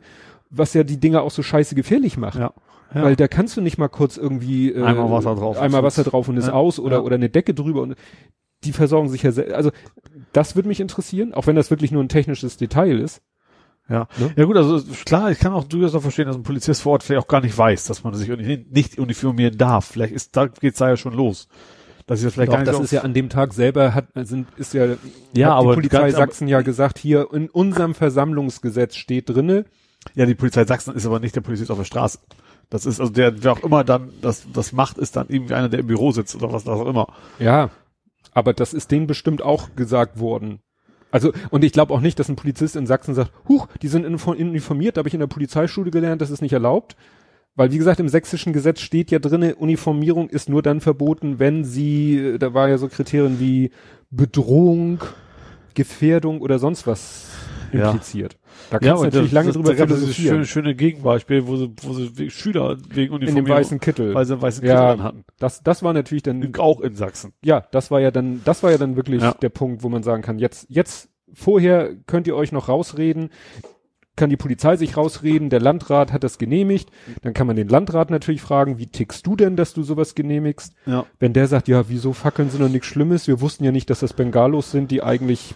was 0.52 0.76
ja 0.76 0.84
die 0.84 0.98
Dinger 1.00 1.24
auch 1.24 1.32
so 1.32 1.42
scheiße 1.42 1.74
gefährlich 1.74 2.18
macht. 2.18 2.38
Ja. 2.38 2.54
Ja. 2.94 3.04
Weil 3.04 3.16
da 3.16 3.28
kannst 3.28 3.58
du 3.58 3.62
nicht 3.62 3.78
mal 3.78 3.88
kurz 3.90 4.18
irgendwie 4.18 4.72
äh, 4.72 4.84
Einmal 4.84 5.10
Wasser 5.12 5.36
drauf. 5.36 5.58
einmal 5.60 5.84
Wasser 5.84 6.04
drauf 6.04 6.28
und 6.30 6.38
ist 6.38 6.48
Ja, 6.48 6.54
aus 6.54 6.80
oder 6.80 6.98
ja. 6.98 7.02
oder 7.04 7.16
eine 7.16 7.30
Decke 7.30 7.54
drüber 7.54 7.82
und 7.82 7.96
die 8.64 8.72
versorgen 8.72 9.10
sich 9.10 9.24
ja 9.24 9.32
sehr, 9.32 9.56
also 9.56 9.72
das 10.32 10.56
würde 10.56 10.68
mich 10.70 10.80
interessieren, 10.80 11.34
auch 11.34 11.48
wenn 11.48 11.56
das 11.56 11.70
wirklich 11.70 11.92
nur 11.92 12.02
ein 12.04 12.10
technisches 12.10 12.56
Detail 12.58 13.00
ist. 13.00 13.22
Ja. 13.90 14.08
Ne? 14.18 14.32
ja 14.38 14.46
gut, 14.46 14.56
also 14.56 14.82
klar, 15.06 15.30
ich 15.32 15.40
kann 15.40 15.52
auch 15.52 15.66
durchaus 15.66 15.94
auch 15.96 16.02
verstehen, 16.02 16.28
dass 16.28 16.38
ein 16.38 16.44
Polizist 16.44 16.82
vor 16.82 16.94
Ort 16.94 17.04
vielleicht 17.04 17.22
auch 17.24 17.28
gar 17.28 17.42
nicht 17.42 17.58
weiß, 17.58 17.86
dass 17.86 18.04
man 18.06 18.14
sich 18.14 18.30
nicht 18.72 18.98
uniformieren 18.98 19.58
darf. 19.58 19.86
Vielleicht 19.86 20.14
ist 20.14 20.38
da 20.38 20.48
geht's 20.48 20.78
da 20.80 20.88
ja 20.90 20.96
schon 20.98 21.14
los. 21.14 21.50
Dass 22.08 22.20
ich 22.20 22.26
das 22.26 22.34
vielleicht 22.34 22.50
Doch, 22.50 22.56
gar 22.56 22.64
nicht 22.64 22.74
das 22.74 22.80
ist 22.80 22.92
ja 22.92 23.02
an 23.02 23.14
dem 23.14 23.30
Tag 23.30 23.54
selber 23.54 23.94
hat 23.94 24.08
sind 24.24 24.48
ist 24.58 24.74
ja 24.74 24.86
Ja, 25.34 25.48
hat 25.52 25.54
aber 25.60 25.72
die 25.72 25.82
Polizei 25.82 26.00
ganz- 26.12 26.16
Sachsen 26.16 26.48
ja 26.48 26.62
gesagt, 26.62 26.98
hier 26.98 27.28
in 27.34 27.50
unserem 27.50 27.94
Versammlungsgesetz 27.96 28.96
steht 28.96 29.30
drinne, 29.30 29.66
ja, 30.16 30.26
die 30.26 30.36
Polizei 30.36 30.66
Sachsen 30.66 30.94
ist 30.96 31.06
aber 31.06 31.20
nicht 31.20 31.36
der 31.36 31.42
Polizist 31.42 31.72
auf 31.72 31.78
der 31.78 31.86
Straße. 31.86 32.20
Das 32.74 32.88
ist 32.88 33.00
also 33.00 33.14
der, 33.14 33.44
wer 33.44 33.52
auch 33.52 33.64
immer 33.64 33.84
dann 33.84 34.10
das, 34.20 34.48
das 34.52 34.74
macht, 34.74 34.98
ist 34.98 35.16
dann 35.16 35.28
irgendwie 35.30 35.54
einer, 35.54 35.70
der 35.70 35.82
im 35.82 35.86
Büro 35.86 36.12
sitzt 36.12 36.36
oder 36.36 36.52
was 36.52 36.68
auch 36.68 36.88
immer. 36.88 37.06
ja, 37.38 37.70
aber 38.32 38.54
das 38.54 38.74
ist 38.74 38.90
denen 38.90 39.06
bestimmt 39.06 39.44
auch 39.44 39.76
gesagt 39.76 40.20
worden. 40.20 40.60
Also, 41.12 41.34
und 41.52 41.64
ich 41.64 41.72
glaube 41.72 41.94
auch 41.94 42.00
nicht, 42.00 42.18
dass 42.18 42.30
ein 42.30 42.36
Polizist 42.36 42.76
in 42.76 42.88
Sachsen 42.88 43.14
sagt, 43.14 43.32
huch, 43.48 43.68
die 43.84 43.90
sind 43.90 44.08
uniformiert, 44.08 44.98
da 44.98 45.02
habe 45.02 45.08
ich 45.08 45.14
in 45.14 45.20
der 45.20 45.28
Polizeischule 45.28 45.92
gelernt, 45.92 46.24
das 46.24 46.32
ist 46.32 46.42
nicht 46.42 46.54
erlaubt. 46.54 46.96
Weil, 47.54 47.72
wie 47.72 47.78
gesagt, 47.78 48.00
im 48.00 48.10
sächsischen 48.10 48.54
Gesetz 48.54 48.82
steht 48.82 49.12
ja 49.12 49.20
drinne, 49.20 49.54
Uniformierung 49.54 50.30
ist 50.30 50.50
nur 50.50 50.64
dann 50.64 50.82
verboten, 50.82 51.38
wenn 51.38 51.64
sie, 51.64 52.38
da 52.40 52.56
war 52.56 52.70
ja 52.70 52.80
so 52.80 52.88
Kriterien 52.88 53.40
wie 53.40 53.70
Bedrohung, 54.10 55.04
Gefährdung 55.76 56.42
oder 56.42 56.58
sonst 56.58 56.88
was. 56.88 57.28
Impliziert. 57.74 58.38
Da 58.70 58.78
Ja, 58.78 58.80
kannst 58.80 58.86
du 58.88 58.92
und 58.92 59.04
natürlich 59.06 59.26
das, 59.30 59.34
lange 59.34 59.48
das, 59.48 59.56
drüber 59.56 59.74
da 59.76 59.86
dieses 59.86 60.16
schöne, 60.16 60.46
schöne 60.46 60.76
Gegenbeispiel, 60.76 61.48
wo 61.48 61.58
sie, 61.58 61.72
wo 61.82 61.94
sie 61.94 62.30
Schüler 62.30 62.78
wegen 62.90 63.20
In 63.22 63.36
dem 63.36 63.48
weißen 63.48 63.80
Kittel. 63.80 64.14
weil 64.14 64.26
sie 64.26 64.34
einen 64.34 64.42
weißen 64.42 64.66
Ja. 64.66 64.92
Kittel 64.92 65.04
hatten. 65.04 65.24
Das, 65.40 65.64
das 65.64 65.84
war 65.84 65.94
natürlich 65.94 66.24
dann, 66.24 66.54
Auch 66.58 66.82
in 66.82 66.96
Sachsen. 66.96 67.34
ja, 67.44 67.66
das 67.72 67.92
war 67.92 68.00
ja 68.00 68.12
dann, 68.12 68.42
das 68.46 68.64
war 68.64 68.72
ja 68.72 68.78
dann 68.78 68.96
wirklich 68.96 69.22
Ja. 69.22 69.34
der 69.34 69.50
Punkt, 69.50 69.84
wo 69.84 69.90
man 69.90 70.04
sagen 70.04 70.22
kann, 70.24 70.40
jetzt, 70.40 70.66
jetzt, 70.70 71.10
vorher 71.34 71.96
könnt 72.08 72.28
ihr 72.28 72.36
euch 72.36 72.52
noch 72.52 72.70
rausreden, 72.70 73.30
kann 74.16 74.30
die 74.30 74.38
Polizei 74.38 74.76
sich 74.78 74.96
rausreden, 74.96 75.50
der 75.50 75.60
Landrat 75.60 76.14
hat 76.14 76.24
das 76.24 76.38
genehmigt, 76.38 76.90
dann 77.24 77.34
kann 77.34 77.48
man 77.48 77.56
den 77.56 77.68
Landrat 77.68 78.12
natürlich 78.12 78.42
fragen, 78.44 78.78
wie 78.78 78.86
tickst 78.86 79.26
du 79.26 79.36
denn, 79.36 79.56
dass 79.56 79.74
du 79.74 79.82
sowas 79.82 80.14
genehmigst? 80.14 80.76
Ja. 80.86 81.08
Wenn 81.18 81.34
der 81.34 81.48
sagt, 81.48 81.68
ja, 81.68 81.90
wieso 81.90 82.14
Fackeln 82.14 82.52
sind 82.52 82.62
doch 82.62 82.70
nichts 82.70 82.86
Schlimmes, 82.86 83.28
wir 83.28 83.42
wussten 83.42 83.64
ja 83.64 83.72
nicht, 83.72 83.90
dass 83.90 84.02
das 84.02 84.14
Bengalos 84.14 84.70
sind, 84.70 84.92
die 84.92 85.02
eigentlich 85.02 85.56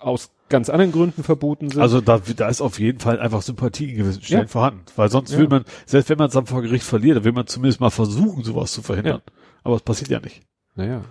aus 0.00 0.30
ganz 0.48 0.68
anderen 0.68 0.92
Gründen 0.92 1.22
verboten 1.22 1.70
sind. 1.70 1.80
Also 1.80 2.00
da, 2.00 2.20
da 2.36 2.48
ist 2.48 2.60
auf 2.60 2.78
jeden 2.78 3.00
Fall 3.00 3.18
einfach 3.18 3.42
Sympathie 3.42 3.90
in 3.90 3.96
gewissen 3.98 4.22
Stellen 4.22 4.42
Ja. 4.42 4.48
vorhanden. 4.48 4.82
Weil 4.96 5.10
sonst 5.10 5.32
Ja. 5.32 5.38
will 5.38 5.48
man, 5.48 5.64
selbst 5.86 6.10
wenn 6.10 6.18
man 6.18 6.28
es 6.28 6.34
dann 6.34 6.46
vor 6.46 6.62
Gericht 6.62 6.84
verliert, 6.84 7.16
dann 7.16 7.24
will 7.24 7.32
man 7.32 7.46
zumindest 7.46 7.80
mal 7.80 7.90
versuchen, 7.90 8.44
sowas 8.44 8.72
zu 8.72 8.82
verhindern. 8.82 9.22
Aber 9.62 9.76
es 9.76 9.82
passiert 9.82 10.10
ja 10.10 10.20
nicht. 10.20 10.42
Naja. 10.76 11.04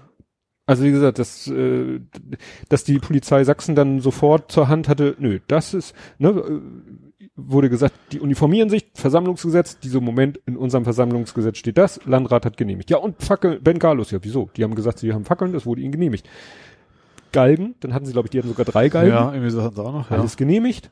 Also 0.65 0.83
wie 0.83 0.91
gesagt, 0.91 1.19
dass, 1.19 1.47
äh, 1.47 1.99
dass 2.69 2.83
die 2.85 2.99
Polizei 2.99 3.43
Sachsen 3.43 3.75
dann 3.75 3.99
sofort 3.99 4.49
zur 4.51 4.69
Hand 4.69 4.87
hatte, 4.87 5.15
nö, 5.19 5.39
das 5.47 5.73
ist, 5.73 5.93
ne, 6.19 6.29
äh, 6.29 6.61
wurde 7.35 7.69
gesagt, 7.69 7.95
die 8.11 8.19
uniformieren 8.21 8.69
sich, 8.69 8.85
Versammlungsgesetz, 8.93 9.79
dieser 9.79 9.99
Moment 9.99 10.39
in 10.45 10.55
unserem 10.55 10.83
Versammlungsgesetz 10.85 11.57
steht 11.57 11.77
das, 11.77 11.99
Landrat 12.05 12.45
hat 12.45 12.55
genehmigt. 12.57 12.89
Ja, 12.91 12.97
und 12.97 13.21
Fackel, 13.21 13.59
Bengalos, 13.59 14.11
ja, 14.11 14.19
wieso? 14.21 14.49
Die 14.55 14.63
haben 14.63 14.75
gesagt, 14.75 14.99
sie 14.99 15.11
haben 15.13 15.25
Fackeln, 15.25 15.51
das 15.51 15.65
wurde 15.65 15.81
ihnen 15.81 15.91
genehmigt. 15.91 16.29
Galgen, 17.33 17.75
dann 17.81 17.93
hatten 17.93 18.05
sie, 18.05 18.13
glaube 18.13 18.27
ich, 18.27 18.29
die 18.31 18.37
hatten 18.39 18.47
sogar 18.47 18.65
drei 18.65 18.87
Galgen, 18.87 19.11
Ja, 19.11 19.33
irgendwie 19.33 19.49
so 19.51 19.61
hatten 19.61 19.75
sie 19.75 19.83
auch 19.83 19.91
noch. 19.91 20.09
Ja. 20.09 20.19
alles 20.19 20.37
genehmigt. 20.37 20.91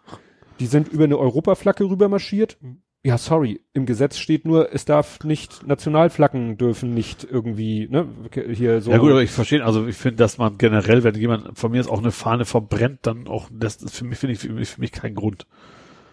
Die 0.59 0.65
sind 0.65 0.89
über 0.89 1.05
eine 1.05 1.17
Europaflagge 1.17 1.85
rüber 1.85 2.09
marschiert. 2.09 2.57
Ja, 3.03 3.17
sorry, 3.17 3.61
im 3.73 3.87
Gesetz 3.87 4.17
steht 4.17 4.45
nur, 4.45 4.75
es 4.75 4.85
darf 4.85 5.23
nicht, 5.23 5.65
Nationalflaggen 5.65 6.57
dürfen 6.57 6.93
nicht 6.93 7.23
irgendwie, 7.23 7.87
ne, 7.89 8.07
hier 8.51 8.79
so. 8.81 8.91
Ja 8.91 8.97
gut, 8.99 9.09
aber 9.09 9.23
ich 9.23 9.31
verstehe, 9.31 9.65
also 9.65 9.87
ich 9.87 9.95
finde, 9.95 10.17
dass 10.17 10.37
man 10.37 10.59
generell, 10.59 11.03
wenn 11.03 11.15
jemand 11.15 11.57
von 11.57 11.71
mir 11.71 11.81
ist 11.81 11.89
auch 11.89 11.97
eine 11.97 12.11
Fahne 12.11 12.45
verbrennt, 12.45 12.99
dann 13.03 13.27
auch, 13.27 13.49
das 13.51 13.77
ist 13.77 13.95
für 13.95 14.05
mich, 14.05 14.19
finde 14.19 14.33
ich, 14.33 14.39
für 14.39 14.53
mich, 14.53 14.69
für 14.69 14.81
mich 14.81 14.91
kein 14.91 15.15
Grund. 15.15 15.47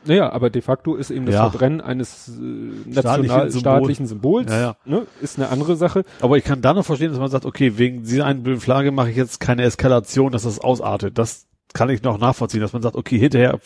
Naja, 0.08 0.32
aber 0.32 0.48
de 0.50 0.62
facto 0.62 0.96
ist 0.96 1.10
eben 1.10 1.26
das 1.26 1.34
Ja. 1.34 1.50
Verbrennen 1.50 1.80
eines 1.80 2.28
äh, 2.28 2.90
national 2.90 3.50
Symbol. 3.50 3.94
Symbols, 3.94 4.50
Ja, 4.50 4.60
ja. 4.60 4.76
Ne, 4.86 5.06
ist 5.20 5.38
eine 5.38 5.50
andere 5.50 5.76
Sache. 5.76 6.04
Aber 6.20 6.36
ich 6.38 6.44
kann 6.44 6.62
da 6.62 6.72
noch 6.72 6.84
verstehen, 6.84 7.10
dass 7.10 7.20
man 7.20 7.30
sagt, 7.30 7.44
okay, 7.44 7.76
wegen 7.76 8.02
dieser 8.04 8.24
einen 8.24 8.42
blöden 8.42 8.60
Flagge 8.60 8.90
mache 8.90 9.10
ich 9.10 9.16
jetzt 9.16 9.38
keine 9.38 9.62
Eskalation, 9.64 10.32
dass 10.32 10.42
das 10.44 10.58
ausartet. 10.58 11.18
Das 11.18 11.46
kann 11.74 11.90
ich 11.90 12.02
noch 12.02 12.18
nachvollziehen, 12.18 12.60
dass 12.60 12.72
man 12.72 12.80
sagt, 12.80 12.96
okay, 12.96 13.18
hinterher, 13.18 13.58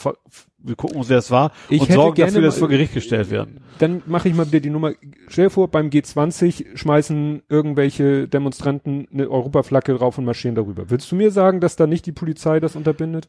wir 0.58 0.74
gucken 0.76 0.96
uns, 0.96 1.08
wer 1.08 1.18
es 1.18 1.30
war 1.30 1.52
Ich 1.68 1.80
und 1.82 1.92
sorgen 1.92 2.14
gerne 2.16 2.32
dafür, 2.32 2.46
dass 2.46 2.58
vor 2.58 2.68
Gericht 2.68 2.94
gestellt 2.94 3.30
werden. 3.30 3.60
Dann 3.78 4.02
mache 4.06 4.28
ich 4.28 4.34
mal 4.34 4.46
wieder 4.48 4.58
die 4.58 4.70
Nummer. 4.70 4.92
Stell 5.28 5.46
dir 5.46 5.50
vor, 5.50 5.68
beim 5.68 5.88
G20 5.88 6.76
schmeißen 6.76 7.42
irgendwelche 7.48 8.26
Demonstranten 8.26 9.06
eine 9.12 9.30
Europaflagge 9.30 9.94
drauf 9.94 10.18
und 10.18 10.24
marschieren 10.24 10.56
darüber. 10.56 10.90
Willst 10.90 11.10
du 11.12 11.16
mir 11.16 11.30
sagen, 11.30 11.60
dass 11.60 11.76
da 11.76 11.86
nicht 11.86 12.06
die 12.06 12.12
Polizei 12.12 12.58
das 12.58 12.74
unterbindet? 12.74 13.28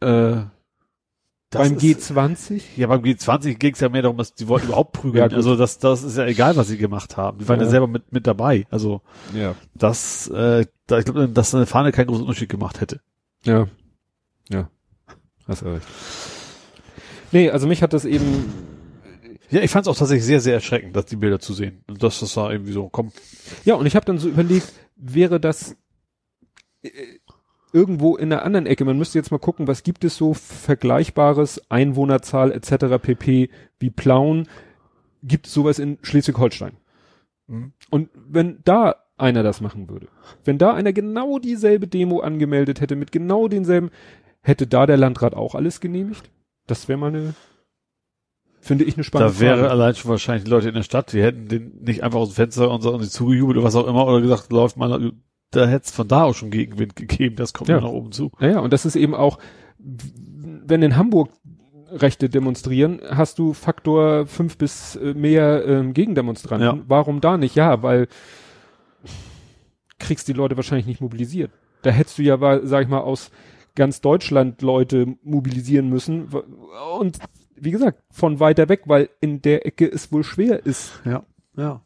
Äh, 0.00 0.36
das 1.50 1.68
beim 1.68 1.76
ist- 1.78 2.10
G20? 2.10 2.62
Ja, 2.76 2.86
beim 2.88 3.02
G20 3.02 3.54
ging 3.54 3.74
es 3.74 3.80
ja 3.80 3.88
mehr 3.88 4.02
darum, 4.02 4.16
dass 4.18 4.34
die 4.34 4.48
wollten 4.48 4.66
überhaupt 4.68 4.92
prügeln. 4.92 5.14
Ja, 5.30 5.36
also 5.36 5.56
das, 5.56 5.78
das 5.78 6.02
ist 6.02 6.16
ja 6.16 6.26
egal, 6.26 6.56
was 6.56 6.68
sie 6.68 6.78
gemacht 6.78 7.16
haben. 7.16 7.38
Die 7.38 7.48
waren 7.48 7.60
ja, 7.60 7.64
Ja. 7.66 7.70
selber 7.70 7.86
mit, 7.86 8.12
mit 8.12 8.26
dabei. 8.26 8.66
Also 8.70 9.02
Ja. 9.34 9.54
das, 9.74 10.28
äh, 10.28 10.66
da, 10.86 10.98
ich 10.98 11.04
glaube, 11.04 11.28
dass 11.28 11.54
eine 11.54 11.66
Fahne 11.66 11.92
keinen 11.92 12.06
großen 12.08 12.24
Unterschied 12.24 12.48
gemacht 12.48 12.80
hätte. 12.80 13.00
Ja. 13.44 13.66
Ja. 14.50 14.68
Hast 15.46 15.62
du 15.62 15.66
recht. 15.66 15.86
Nee, 17.32 17.50
also 17.50 17.66
mich 17.66 17.82
hat 17.82 17.92
das 17.92 18.04
eben, 18.04 18.52
Ja, 19.50 19.60
ich 19.60 19.70
fand 19.70 19.86
es 19.86 19.90
auch 19.92 19.96
tatsächlich 19.96 20.24
sehr, 20.24 20.40
sehr 20.40 20.54
erschreckend, 20.54 20.96
dass 20.96 21.06
die 21.06 21.16
Bilder 21.16 21.38
zu 21.38 21.52
sehen. 21.52 21.84
Und 21.86 22.02
dass 22.02 22.20
das 22.20 22.36
war 22.36 22.50
irgendwie 22.52 22.72
so, 22.72 22.88
komm, 22.88 23.12
Ja, 23.64 23.74
und 23.74 23.86
ich 23.86 23.94
habe 23.96 24.06
dann 24.06 24.18
so 24.18 24.28
überlegt, 24.28 24.72
wäre 24.96 25.38
das 25.40 25.76
äh, 26.82 26.90
irgendwo 27.74 28.16
in 28.16 28.32
einer 28.32 28.44
anderen 28.44 28.66
Ecke, 28.66 28.84
man 28.84 28.96
müsste 28.96 29.18
jetzt 29.18 29.32
mal 29.32 29.38
gucken, 29.38 29.66
was 29.66 29.82
gibt 29.82 30.04
es 30.04 30.16
so 30.16 30.32
vergleichbares, 30.32 31.70
Einwohnerzahl 31.70 32.52
etc. 32.52 33.02
pp. 33.02 33.50
wie 33.80 33.90
Plauen, 33.90 34.48
gibt 35.24 35.48
es 35.48 35.52
sowas 35.52 35.80
in 35.80 35.98
Schleswig-Holstein? 36.02 36.76
Mhm. 37.48 37.72
Und 37.90 38.10
wenn 38.14 38.60
da 38.64 38.94
einer 39.16 39.42
das 39.42 39.60
machen 39.60 39.90
würde, 39.90 40.06
wenn 40.44 40.56
da 40.56 40.72
einer 40.72 40.92
genau 40.92 41.40
dieselbe 41.40 41.88
Demo 41.88 42.20
angemeldet 42.20 42.80
hätte, 42.80 42.94
mit 42.94 43.10
genau 43.10 43.48
denselben, 43.48 43.90
hätte 44.40 44.68
da 44.68 44.86
der 44.86 44.96
Landrat 44.96 45.34
auch 45.34 45.56
alles 45.56 45.80
genehmigt? 45.80 46.30
Das 46.68 46.88
wäre 46.88 46.98
mal 46.98 47.08
eine, 47.08 47.34
finde 48.60 48.84
ich 48.84 48.94
eine 48.94 49.02
spannende 49.02 49.34
da 49.34 49.40
wäre 49.40 49.58
Frage. 49.58 49.70
allein 49.70 49.94
schon 49.96 50.10
wahrscheinlich 50.12 50.44
die 50.44 50.50
Leute 50.50 50.68
in 50.68 50.74
der 50.74 50.84
Stadt, 50.84 51.12
die 51.12 51.22
hätten 51.22 51.48
den 51.48 51.82
nicht 51.82 52.04
einfach 52.04 52.20
aus 52.20 52.30
dem 52.30 52.36
Fenster 52.36 52.70
und, 52.70 52.82
so- 52.82 52.94
und 52.94 53.02
sie 53.02 53.10
zugejubelt 53.10 53.58
oder 53.58 53.66
was 53.66 53.74
auch 53.74 53.88
immer 53.88 54.06
oder 54.06 54.20
gesagt, 54.20 54.52
läuft 54.52 54.76
mal, 54.76 55.12
da 55.56 55.66
hätte 55.66 55.86
es 55.86 55.90
von 55.92 56.08
da 56.08 56.24
aus 56.24 56.36
schon 56.36 56.50
Gegenwind 56.50 56.96
gegeben, 56.96 57.36
das 57.36 57.52
kommt 57.52 57.68
Ja. 57.68 57.80
nach 57.80 57.88
oben 57.88 58.12
zu. 58.12 58.30
Naja, 58.38 58.60
und 58.60 58.72
das 58.72 58.84
ist 58.84 58.96
eben 58.96 59.14
auch, 59.14 59.38
wenn 59.78 60.82
in 60.82 60.96
Hamburg 60.96 61.30
Rechte 61.90 62.28
demonstrieren, 62.28 63.00
hast 63.08 63.38
du 63.38 63.52
Faktor 63.52 64.26
fünf 64.26 64.58
bis 64.58 64.96
äh, 64.96 65.14
mehr 65.14 65.64
ähm, 65.66 65.92
Gegendemonstranten. 65.94 66.78
Ja. 66.80 66.84
Warum 66.88 67.20
da 67.20 67.36
nicht? 67.36 67.54
Ja, 67.54 67.82
weil 67.82 68.08
kriegst 69.98 70.26
die 70.28 70.32
Leute 70.32 70.56
wahrscheinlich 70.56 70.86
nicht 70.86 71.00
mobilisiert. 71.00 71.50
Da 71.82 71.90
hättest 71.90 72.18
du 72.18 72.22
ja, 72.22 72.38
sag 72.64 72.82
ich 72.82 72.88
mal, 72.88 73.00
aus 73.00 73.30
ganz 73.74 74.00
Deutschland 74.00 74.62
Leute 74.62 75.14
mobilisieren 75.22 75.88
müssen. 75.88 76.28
Und 76.98 77.18
wie 77.56 77.70
gesagt, 77.70 78.02
von 78.10 78.40
weiter 78.40 78.68
weg, 78.68 78.82
weil 78.86 79.08
in 79.20 79.42
der 79.42 79.66
Ecke 79.66 79.86
es 79.86 80.10
wohl 80.12 80.24
schwer 80.24 80.64
ist. 80.66 81.00
Ja. 81.04 81.22
Ja. 81.56 81.80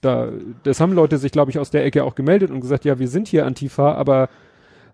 Da, 0.00 0.30
das 0.62 0.80
haben 0.80 0.92
Leute 0.92 1.18
sich, 1.18 1.32
glaube 1.32 1.50
ich, 1.50 1.58
aus 1.58 1.70
der 1.70 1.84
Ecke 1.84 2.04
auch 2.04 2.14
gemeldet 2.14 2.50
und 2.50 2.60
gesagt, 2.60 2.84
ja, 2.84 2.98
wir 2.98 3.08
sind 3.08 3.28
hier 3.28 3.46
Antifa, 3.46 3.94
aber 3.94 4.28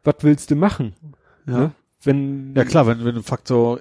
was 0.05 0.17
willst 0.21 0.51
du 0.51 0.57
machen? 0.57 0.95
Ja. 1.47 1.59
Ne? 1.59 1.73
Wenn, 2.05 2.55
Ja 2.55 2.65
klar, 2.65 2.87
wenn, 2.87 3.05
wenn 3.05 3.15
du 3.15 3.23
Faktor 3.23 3.81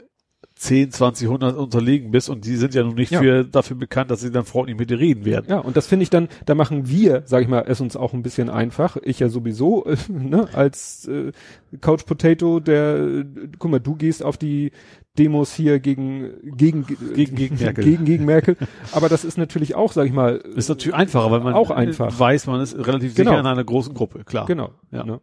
10, 0.56 0.92
20, 0.92 1.28
100 1.28 1.56
unterlegen 1.58 2.12
bist 2.12 2.30
und 2.30 2.46
die 2.46 2.56
sind 2.56 2.76
ja 2.76 2.84
nun 2.84 2.94
nicht 2.94 3.12
Ja. 3.12 3.20
für, 3.20 3.44
dafür 3.46 3.76
bekannt, 3.78 4.12
dass 4.12 4.22
sie 4.22 4.32
dann 4.32 4.46
nicht 4.68 4.78
mit 4.80 4.90
dir 4.92 5.00
reden 5.00 5.26
werden. 5.26 5.46
Ja, 5.50 5.58
und 5.60 5.76
das 5.76 5.88
finde 5.88 6.04
ich 6.04 6.12
dann, 6.12 6.28
da 6.46 6.54
machen 6.54 6.88
wir, 6.88 7.24
sag 7.26 7.42
ich 7.42 7.48
mal, 7.48 7.64
es 7.68 7.82
uns 7.82 7.96
auch 7.96 8.14
ein 8.14 8.22
bisschen 8.22 8.50
einfach. 8.50 8.98
Ich 9.02 9.20
ja 9.20 9.30
sowieso, 9.30 9.86
äh, 9.86 9.96
ne, 10.10 10.48
als 10.54 11.08
äh, 11.08 11.32
Couch 11.80 12.06
Potato, 12.06 12.60
der, 12.60 12.98
äh, 12.98 13.26
guck 13.58 13.72
mal, 13.72 13.80
du 13.80 13.96
gehst 13.96 14.24
auf 14.24 14.38
die 14.38 14.72
Demos 15.18 15.54
hier 15.54 15.80
gegen 15.80 16.30
gegen 16.44 16.86
Gegen- 16.86 17.36
gegen 17.36 17.56
Merkel. 17.60 17.84
gegen 17.84 18.06
gegen 18.06 18.26
Merkel. 18.26 18.56
Aber 18.92 19.10
das 19.10 19.26
ist 19.26 19.38
natürlich 19.40 19.74
auch, 19.76 19.92
sag 19.94 20.06
ich 20.06 20.14
mal, 20.14 20.36
Ist 20.38 20.70
natürlich 20.70 20.96
einfacher, 20.96 21.32
weil 21.32 21.42
man 21.42 21.54
Auch 21.56 21.72
einfach. 21.72 22.18
weiß, 22.20 22.46
man 22.48 22.62
ist 22.62 22.78
relativ 22.78 23.16
Genau. 23.16 23.32
sicher 23.32 23.40
in 23.42 23.48
einer 23.48 23.64
großen 23.64 23.94
Gruppe, 23.96 24.24
klar. 24.26 24.46
genau. 24.46 24.72
Ja. 24.92 25.04
Ne? 25.04 25.22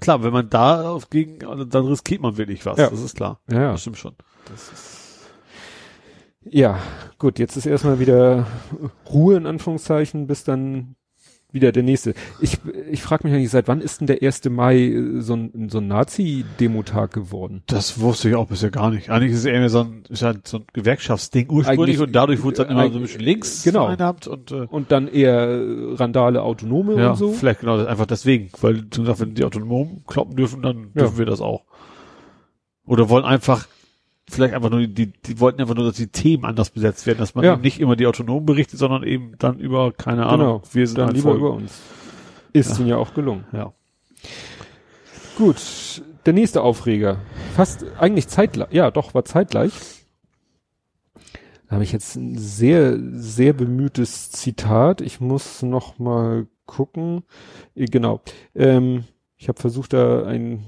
Klar, 0.00 0.22
wenn 0.22 0.32
man 0.32 0.50
da 0.50 0.90
auf 0.90 1.08
gegen, 1.08 1.38
dann 1.38 1.86
riskiert 1.86 2.20
man 2.20 2.36
wirklich 2.36 2.66
was, 2.66 2.78
Ja. 2.78 2.90
das 2.90 3.00
ist 3.02 3.16
klar. 3.16 3.40
Ja, 3.50 3.60
ja. 3.62 3.72
Das 3.72 3.80
stimmt 3.82 3.96
schon. 3.98 4.14
Ja, 6.50 6.78
gut, 7.18 7.38
jetzt 7.38 7.56
ist 7.56 7.66
erstmal 7.66 8.00
wieder 8.00 8.46
Ruhe 9.10 9.36
in 9.36 9.46
Anführungszeichen, 9.46 10.26
bis 10.26 10.44
dann 10.44 10.94
wieder 11.50 11.72
der 11.72 11.82
nächste. 11.82 12.12
Ich, 12.40 12.58
ich 12.90 13.02
frage 13.02 13.26
mich 13.26 13.34
eigentlich, 13.34 13.50
seit 13.50 13.68
wann 13.68 13.80
ist 13.80 14.00
denn 14.00 14.06
der 14.06 14.22
1. 14.22 14.44
Mai 14.50 14.76
äh, 14.76 15.20
so 15.20 15.34
ein, 15.34 15.68
so 15.70 15.78
ein 15.78 15.88
Nazi-Demotag 15.88 17.10
geworden? 17.12 17.62
Das 17.66 18.00
wusste 18.00 18.28
ich 18.28 18.34
auch 18.34 18.48
bisher 18.48 18.70
gar 18.70 18.90
nicht. 18.90 19.08
Eigentlich 19.08 19.32
ist 19.32 19.38
es 19.40 19.44
eher 19.46 19.68
so 19.70 19.80
ein, 19.80 20.02
ist 20.10 20.22
halt 20.22 20.46
so 20.46 20.58
ein 20.58 20.64
Gewerkschaftsding 20.74 21.48
ursprünglich 21.50 21.80
Eigentlich- 21.96 22.00
und 22.00 22.12
dadurch 22.12 22.42
wurde 22.42 22.52
es 22.52 22.58
dann 22.58 22.68
immer 22.70 22.82
Eig- 22.84 22.92
so 22.92 22.98
ein 22.98 23.02
bisschen 23.02 23.20
links 23.22 23.62
genau. 23.64 23.86
und 23.88 24.52
äh, 24.52 24.66
Und 24.68 24.92
dann 24.92 25.08
eher 25.08 25.48
Randale, 25.98 26.42
Autonome 26.42 27.00
ja, 27.00 27.10
und 27.10 27.16
so? 27.16 27.32
vielleicht 27.32 27.60
genau 27.60 27.78
das, 27.78 27.86
einfach 27.86 28.06
deswegen, 28.06 28.50
weil 28.60 28.84
wenn 28.94 29.34
die 29.34 29.44
autonom 29.44 30.02
kloppen 30.06 30.36
dürfen, 30.36 30.60
dann 30.62 30.90
Ja. 30.94 31.02
dürfen 31.02 31.16
wir 31.18 31.26
das 31.26 31.40
auch. 31.40 31.64
Oder 32.86 33.08
wollen 33.08 33.24
einfach 33.24 33.66
vielleicht 34.30 34.54
einfach 34.54 34.70
nur 34.70 34.86
die, 34.86 35.06
die 35.12 35.40
wollten 35.40 35.60
einfach 35.60 35.74
nur, 35.74 35.84
dass 35.86 35.96
die 35.96 36.08
Themen 36.08 36.44
anders 36.44 36.70
besetzt 36.70 37.06
werden, 37.06 37.18
dass 37.18 37.34
man 37.34 37.44
Ja. 37.44 37.54
eben 37.54 37.62
nicht 37.62 37.80
immer 37.80 37.96
die 37.96 38.06
Autonomen 38.06 38.46
berichtet, 38.46 38.78
sondern 38.78 39.02
eben 39.02 39.32
dann 39.38 39.58
über, 39.58 39.92
keine 39.92 40.26
Ahnung, 40.26 40.60
Genau, 40.60 40.62
wir 40.72 40.86
sind 40.86 40.98
dann 40.98 41.08
ein 41.10 41.14
lieber 41.14 41.30
Volk. 41.30 41.38
über 41.38 41.52
uns. 41.52 41.80
Ist 42.52 42.78
ihnen 42.78 42.88
ja 42.88 42.96
auch 42.96 43.14
gelungen. 43.14 43.44
Ja. 43.52 43.72
Gut, 45.36 46.02
der 46.26 46.32
nächste 46.32 46.62
Aufreger. 46.62 47.18
Fast 47.54 47.84
eigentlich 47.98 48.28
zeitgleich. 48.28 48.72
Ja, 48.72 48.90
doch, 48.90 49.14
war 49.14 49.24
zeitgleich. 49.24 49.72
Da 51.68 51.74
habe 51.74 51.84
ich 51.84 51.92
jetzt 51.92 52.16
ein 52.16 52.36
sehr, 52.38 52.98
sehr 53.12 53.52
bemühtes 53.52 54.30
Zitat. 54.30 55.00
Ich 55.00 55.20
muss 55.20 55.62
noch 55.62 55.98
mal 55.98 56.46
gucken. 56.66 57.22
Äh, 57.74 57.84
Genau. 57.86 58.20
Ähm, 58.54 59.04
ich 59.36 59.48
habe 59.48 59.60
versucht, 59.60 59.92
da 59.92 60.24
einen 60.24 60.66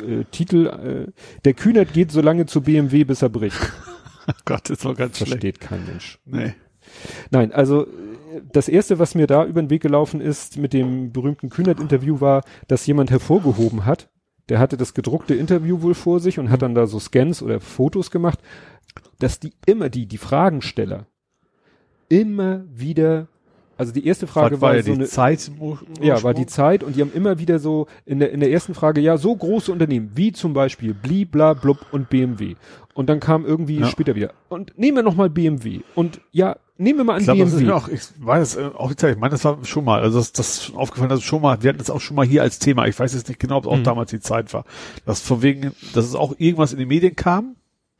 äh, 0.00 0.24
Titel. 0.30 0.66
Äh, 0.66 1.12
der 1.44 1.54
Kühnert 1.54 1.92
geht 1.92 2.10
so 2.10 2.20
lange 2.20 2.46
zu 2.46 2.60
BMW, 2.60 3.04
bis 3.04 3.22
er 3.22 3.28
bricht. 3.28 3.72
Gott, 4.44 4.70
ist 4.70 4.84
doch 4.84 4.96
ganz 4.96 5.16
schlecht. 5.16 5.30
Versteht 5.30 5.60
kein 5.60 5.84
Mensch. 5.86 6.18
Nee. 6.24 6.54
Nein, 7.30 7.52
also 7.52 7.86
äh, 7.86 7.88
das 8.52 8.68
erste, 8.68 8.98
was 8.98 9.14
mir 9.14 9.26
da 9.26 9.44
über 9.44 9.62
den 9.62 9.70
Weg 9.70 9.82
gelaufen 9.82 10.20
ist 10.20 10.58
mit 10.58 10.72
dem 10.72 11.12
berühmten 11.12 11.50
Kühnert-Interview 11.50 12.20
war, 12.20 12.42
dass 12.68 12.86
jemand 12.86 13.10
hervorgehoben 13.10 13.84
hat, 13.84 14.08
der 14.48 14.58
hatte 14.58 14.76
das 14.76 14.94
gedruckte 14.94 15.34
Interview 15.34 15.82
wohl 15.82 15.94
vor 15.94 16.20
sich 16.20 16.38
und 16.38 16.50
hat 16.50 16.62
dann 16.62 16.74
da 16.74 16.86
so 16.86 17.00
Scans 17.00 17.42
oder 17.42 17.60
Fotos 17.60 18.10
gemacht, 18.10 18.38
dass 19.18 19.40
die 19.40 19.52
immer 19.66 19.88
die, 19.88 20.06
die 20.06 20.18
Fragensteller 20.18 21.06
immer 22.08 22.64
wieder, 22.72 23.28
also 23.78 23.92
die 23.92 24.06
erste 24.06 24.26
Frage 24.26 24.60
war, 24.60 24.70
war 24.70 24.76
ja 24.76 24.82
so 24.82 24.90
die 24.92 24.98
eine, 24.98 25.06
Zeit 25.06 25.50
ja, 26.00 26.22
war 26.22 26.34
die. 26.34 26.46
Zeit 26.46 26.82
und 26.82 26.96
die 26.96 27.00
haben 27.02 27.12
immer 27.12 27.38
wieder 27.38 27.58
so 27.58 27.86
in 28.04 28.18
der, 28.18 28.32
in 28.32 28.40
der 28.40 28.50
ersten 28.50 28.74
Frage, 28.74 29.00
ja, 29.00 29.16
so 29.18 29.34
große 29.34 29.70
Unternehmen, 29.72 30.10
wie 30.14 30.32
zum 30.32 30.52
Beispiel 30.54 30.94
Blibla, 30.94 31.54
Blub 31.54 31.78
und 31.90 32.08
BMW. 32.08 32.54
Und 32.94 33.08
dann 33.10 33.20
kam 33.20 33.44
irgendwie 33.44 33.80
Ja. 33.80 33.86
später 33.86 34.14
wieder. 34.14 34.32
Und 34.48 34.78
nehmen 34.78 34.96
wir 34.96 35.02
nochmal 35.02 35.28
BMW. 35.28 35.80
Und 35.94 36.20
ja, 36.32 36.56
nehmen 36.78 36.98
wir 37.00 37.04
mal 37.04 37.14
an 37.14 37.18
Ich 37.20 37.24
glaube, 37.26 37.40
das 37.40 37.48
ist 37.52 37.58
BMW. 37.58 37.66
mir 37.70 37.76
auch, 37.76 37.88
ich 37.88 38.00
weiß, 38.18 38.56
äh, 38.56 38.70
auch 38.74 38.88
die 38.88 38.96
Zeit, 38.96 39.14
ich 39.14 39.20
meine, 39.20 39.32
das 39.32 39.44
war 39.44 39.58
schon 39.64 39.84
mal, 39.84 40.00
also 40.00 40.18
das, 40.18 40.32
das 40.32 40.48
ist 40.48 40.64
schon 40.64 40.76
aufgefallen, 40.76 41.10
dass 41.10 41.18
es 41.18 41.24
schon 41.24 41.42
mal, 41.42 41.62
wir 41.62 41.68
hatten 41.68 41.78
das 41.78 41.90
auch 41.90 42.00
schon 42.00 42.16
mal 42.16 42.26
hier 42.26 42.40
als 42.42 42.58
Thema, 42.58 42.86
ich 42.86 42.98
weiß 42.98 43.12
jetzt 43.12 43.28
nicht 43.28 43.38
genau, 43.40 43.58
ob 43.58 43.64
es 43.66 43.70
auch 43.70 43.76
Mhm. 43.76 43.84
damals 43.84 44.10
die 44.10 44.20
Zeit 44.20 44.54
war, 44.54 44.64
dass 45.04 45.20
von 45.20 45.42
wegen, 45.42 45.72
dass 45.94 46.06
es 46.06 46.14
auch 46.14 46.34
irgendwas 46.38 46.72
in 46.72 46.78
den 46.78 46.88
Medien 46.88 47.14
kam, 47.14 47.56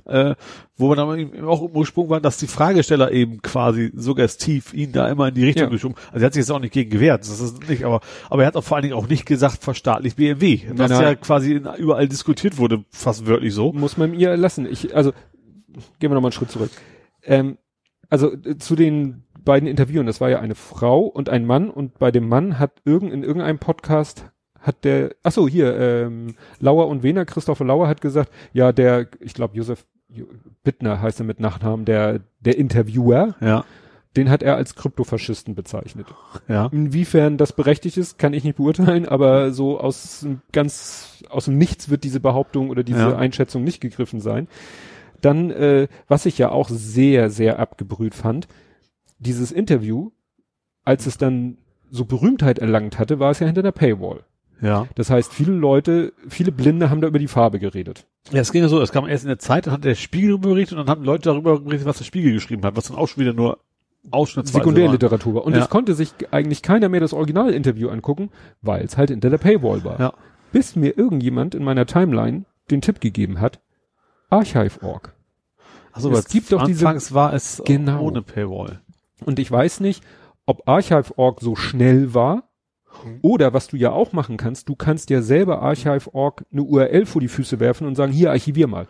äh, 0.07 0.35
wo 0.77 0.89
wir 0.91 0.97
dann 0.97 1.19
eben 1.19 1.45
auch 1.47 1.63
im 1.63 1.75
Ursprung 1.77 2.09
waren, 2.11 2.23
dass 2.23 2.39
die 2.39 2.47
Fragersteller 2.47 3.11
eben 3.13 3.43
quasi 3.43 3.93
suggestiv 3.95 4.73
ihn 4.75 4.93
da 4.93 5.09
immer 5.09 5.29
in 5.29 5.35
die 5.35 5.45
Richtung 5.45 5.65
Ja. 5.65 5.71
geschoben. 5.71 5.95
Also 6.13 6.19
er 6.25 6.27
hat 6.27 6.35
sich 6.35 6.41
jetzt 6.43 6.51
auch 6.51 6.61
nicht 6.61 6.73
gegen 6.75 6.91
gewehrt, 6.91 7.23
das 7.23 7.41
ist 7.41 7.69
nicht, 7.69 7.85
aber, 7.85 8.01
aber 8.31 8.43
er 8.43 8.47
hat 8.49 8.57
auch 8.57 8.65
vor 8.65 8.77
allen 8.77 8.83
Dingen 8.85 8.95
auch 8.95 9.09
nicht 9.09 9.27
gesagt, 9.27 9.63
verstaatlich 9.65 10.17
BMW, 10.17 10.61
was 10.75 10.91
ja 10.91 11.15
quasi 11.15 11.55
in, 11.55 11.69
überall 11.79 12.09
diskutiert 12.09 12.59
wurde, 12.59 12.85
fast 12.91 13.27
wörtlich 13.27 13.53
so. 13.55 13.73
muss 13.73 13.97
man 13.97 14.15
ihr 14.15 14.37
lassen. 14.37 14.67
Ich, 14.67 14.95
also, 14.95 15.13
gehen 15.99 16.11
wir 16.11 16.15
nochmal 16.15 16.29
einen 16.31 16.33
Schritt 16.33 16.51
zurück. 16.51 16.71
Ähm, 17.25 17.59
also 18.09 18.33
äh, 18.33 18.57
zu 18.59 18.77
den 18.77 19.25
beiden 19.45 19.69
Interviewen, 19.69 20.07
das 20.07 20.21
war 20.21 20.29
ja 20.31 20.41
eine 20.41 20.55
Frau 20.55 21.01
und 21.03 21.29
ein 21.29 21.45
Mann 21.47 21.71
und 21.71 21.99
bei 21.99 22.11
dem 22.11 22.29
Mann 22.29 22.59
hat 22.59 22.73
irgend, 22.85 23.13
in 23.13 23.23
irgendeinem 23.23 23.59
Podcast 23.59 24.27
hat 24.61 24.85
der, 24.85 25.15
ach 25.23 25.31
so, 25.31 25.47
hier, 25.47 25.79
ähm, 25.79 26.35
Lauer 26.59 26.89
und 26.89 27.05
Wehner, 27.05 27.25
Christopher 27.25 27.65
Lauer 27.65 27.87
hat 27.87 28.01
gesagt, 28.01 28.33
ja, 28.53 28.73
der, 28.73 29.07
ich 29.21 29.33
glaube, 29.35 29.57
Josef 29.57 29.81
Jo- 29.81 29.87
Bittner 30.63 31.01
heißt 31.03 31.21
er 31.21 31.27
mit 31.27 31.41
Nachnamen, 31.41 31.85
der, 31.85 32.21
der 32.41 32.57
Interviewer, 32.59 33.35
Ja, 33.41 33.65
den 34.17 34.31
hat 34.31 34.43
er 34.43 34.57
als 34.57 34.75
Kryptofaschisten 34.77 35.55
bezeichnet. 35.55 36.07
ja. 36.49 36.67
Inwiefern 36.73 37.37
das 37.37 37.53
berechtigt 37.53 37.99
ist, 37.99 38.19
kann 38.19 38.33
ich 38.33 38.45
nicht 38.45 38.57
beurteilen, 38.57 39.07
aber 39.07 39.53
so 39.53 39.79
aus 39.79 40.21
dem 40.21 40.41
ganz 40.53 41.23
aus 41.29 41.45
dem 41.47 41.59
Nichts 41.59 41.91
wird 41.91 42.03
diese 42.05 42.21
Behauptung 42.21 42.71
oder 42.71 42.83
diese 42.83 43.01
Ja. 43.01 43.17
Einschätzung 43.17 43.63
nicht 43.63 43.81
gegriffen 43.81 44.21
sein. 44.21 44.49
Dann, 45.21 45.51
äh, 45.51 45.89
was 46.09 46.25
ich 46.27 46.39
ja 46.39 46.51
auch 46.51 46.69
sehr, 46.71 47.29
sehr 47.31 47.59
abgebrüht 47.59 48.15
fand, 48.15 48.49
dieses 49.19 49.53
Interview, 49.53 50.11
als 50.85 51.07
es 51.07 51.19
dann 51.19 51.59
so 51.91 52.05
Berühmtheit 52.05 52.59
erlangt 52.59 52.99
hatte, 52.99 53.19
war 53.19 53.31
es 53.31 53.41
ja 53.41 53.47
hinter 53.47 53.63
der 53.63 53.73
Paywall. 53.73 54.25
Ja. 54.61 54.87
Das 54.95 55.11
heißt, 55.11 55.33
viele 55.35 55.53
Leute, 55.53 56.13
viele 56.29 56.51
Blinde 56.53 56.89
haben 56.91 57.01
da 57.01 57.09
über 57.09 57.19
die 57.19 57.29
Farbe 57.29 57.59
geredet. 57.59 58.07
Ja, 58.33 58.41
es 58.41 58.53
ging 58.53 58.63
ja 58.63 58.69
so, 58.69 58.81
es 58.81 58.91
kam 58.93 59.07
erst 59.07 59.25
in 59.25 59.29
der 59.29 59.39
Zeit, 59.39 59.67
dann 59.67 59.75
hat 59.75 59.85
der 59.85 59.95
Spiegel 59.95 60.31
darüber 60.31 60.49
berichtet 60.51 60.79
und 60.79 60.87
dann 60.87 60.97
haben 60.97 61.05
Leute 61.05 61.25
darüber 61.29 61.61
berichtet, 61.61 61.87
was 61.87 61.99
der 61.99 62.05
Spiegel 62.05 62.33
geschrieben 62.33 62.65
hat, 62.65 62.75
was 62.77 62.89
dann 62.89 62.97
auch 62.97 63.07
schon 63.07 63.21
wieder 63.23 63.33
nur 63.35 63.59
Ausschnittsweise. 64.11 64.59
Sekundärliteratur 64.59 65.35
war. 65.35 65.45
Und 65.45 65.55
Ja. 65.55 65.61
es 65.63 65.69
konnte 65.69 65.95
sich 65.95 66.13
eigentlich 66.31 66.63
keiner 66.63 66.89
mehr 66.89 67.01
das 67.01 67.13
Originalinterview 67.13 67.89
angucken, 67.89 68.31
weil 68.63 68.85
es 68.85 68.97
halt 68.97 69.11
hinter 69.11 69.31
der 69.31 69.39
Paywall 69.39 69.85
war. 69.85 70.01
Ja. 70.01 70.13
Bis 70.53 70.77
mir 70.77 70.97
irgendjemand 70.97 71.55
in 71.55 71.63
meiner 71.65 71.87
Timeline 71.87 72.45
den 72.71 72.81
Tipp 72.81 73.01
gegeben 73.01 73.41
hat, 73.41 73.61
Archive.org. 74.31 75.13
Also, 75.93 76.11
Es 76.13 76.29
gibt 76.29 76.53
doch 76.53 76.65
diese- 76.67 76.87
anfangs 76.87 77.15
war 77.15 77.33
es 77.33 77.63
Genau. 77.65 78.03
ohne 78.03 78.23
Paywall. 78.23 78.81
Und 79.25 79.39
ich 79.39 79.51
weiß 79.51 79.81
nicht, 79.81 80.03
ob 80.47 80.69
Archive.org 80.69 81.41
so 81.41 81.57
schnell 81.57 82.13
war 82.15 82.45
Mhm. 83.05 83.19
oder 83.23 83.53
was 83.53 83.69
du 83.69 83.77
ja 83.77 83.91
auch 83.93 84.13
machen 84.13 84.37
kannst, 84.37 84.69
du 84.69 84.75
kannst 84.77 85.11
ja 85.11 85.23
selber 85.23 85.63
Archive.org 85.63 86.45
eine 86.53 86.63
URL 86.63 87.07
vor 87.07 87.21
die 87.21 87.29
Füße 87.29 87.61
werfen 87.61 87.87
und 87.87 87.95
sagen, 87.95 88.13
hier 88.13 88.31
archivier 88.31 88.67
mal. 88.67 88.87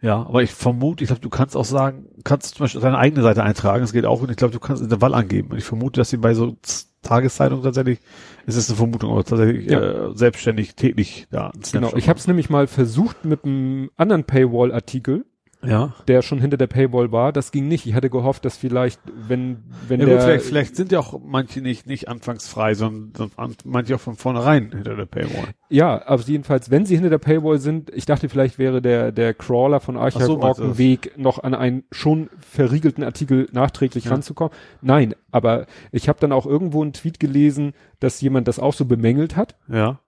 Ja, 0.00 0.16
aber 0.26 0.42
ich 0.42 0.52
vermute, 0.52 1.02
ich 1.02 1.08
glaube, 1.08 1.22
du 1.22 1.30
kannst 1.30 1.56
auch 1.56 1.64
sagen, 1.64 2.06
kannst 2.24 2.56
zum 2.56 2.64
Beispiel 2.64 2.80
deine 2.80 2.98
eigene 2.98 3.22
Seite 3.22 3.42
eintragen, 3.42 3.80
das 3.82 3.92
geht 3.92 4.04
auch 4.04 4.20
und 4.20 4.30
ich 4.30 4.36
glaube, 4.36 4.52
du 4.52 4.60
kannst 4.60 4.82
Intervall 4.82 5.14
angeben. 5.14 5.50
Und 5.52 5.56
ich 5.58 5.64
vermute, 5.64 6.00
dass 6.00 6.10
sie 6.10 6.18
bei 6.18 6.34
so 6.34 6.56
Tageszeitungen 7.02 7.62
tatsächlich, 7.64 8.00
es 8.46 8.56
ist 8.56 8.68
eine 8.68 8.76
Vermutung, 8.76 9.12
aber 9.12 9.24
tatsächlich 9.24 9.70
Ja. 9.70 9.80
äh, 10.08 10.16
selbstständig 10.16 10.74
täglich 10.74 11.26
da. 11.30 11.50
einen 11.50 11.62
Genau. 11.72 11.96
Ich 11.96 12.08
habe 12.08 12.18
es 12.18 12.26
nämlich 12.26 12.50
mal 12.50 12.66
versucht 12.66 13.24
mit 13.24 13.44
einem 13.44 13.90
anderen 13.96 14.24
Paywall-Artikel. 14.24 15.24
Ja. 15.66 15.92
der 16.08 16.22
schon 16.22 16.40
hinter 16.40 16.56
der 16.56 16.66
Paywall 16.66 17.12
war. 17.12 17.32
Das 17.32 17.52
ging 17.52 17.68
nicht. 17.68 17.86
Ich 17.86 17.94
hatte 17.94 18.10
gehofft, 18.10 18.44
dass 18.44 18.56
vielleicht, 18.56 19.00
wenn, 19.28 19.64
wenn 19.88 20.00
ja 20.00 20.06
der, 20.06 20.14
gut, 20.16 20.24
vielleicht, 20.24 20.44
vielleicht 20.46 20.76
sind 20.76 20.92
ja 20.92 21.00
auch 21.00 21.20
manche 21.24 21.60
nicht, 21.60 21.86
nicht 21.86 22.08
anfangs 22.08 22.48
frei, 22.48 22.74
sondern, 22.74 23.12
sondern 23.16 23.56
manche 23.64 23.94
auch 23.96 24.00
von 24.00 24.16
vornherein 24.16 24.70
hinter 24.72 24.96
der 24.96 25.06
Paywall. 25.06 25.48
Ja, 25.68 26.06
aber 26.06 26.22
jedenfalls, 26.22 26.70
wenn 26.70 26.86
sie 26.86 26.94
hinter 26.94 27.10
der 27.10 27.18
Paywall 27.18 27.58
sind, 27.58 27.90
ich 27.94 28.06
dachte, 28.06 28.28
vielleicht 28.28 28.58
wäre 28.58 28.80
der, 28.82 29.12
der 29.12 29.34
Crawler 29.34 29.80
von 29.80 29.96
Ach 29.96 30.12
so, 30.12 30.40
ein? 30.40 30.78
Weg, 30.78 31.18
noch 31.18 31.42
an 31.42 31.54
einen 31.54 31.84
schon 31.90 32.28
verriegelten 32.38 33.02
Artikel 33.04 33.48
nachträglich 33.52 34.04
Ja. 34.04 34.12
ranzukommen. 34.12 34.52
Nein, 34.82 35.14
aber 35.30 35.66
ich 35.92 36.08
habe 36.08 36.20
dann 36.20 36.32
auch 36.32 36.46
irgendwo 36.46 36.82
einen 36.82 36.92
Tweet 36.92 37.18
gelesen, 37.20 37.72
dass 38.00 38.20
jemand 38.20 38.48
das 38.48 38.58
auch 38.58 38.74
so 38.74 38.84
bemängelt 38.84 39.36
hat, 39.36 39.56
Ja. 39.68 39.98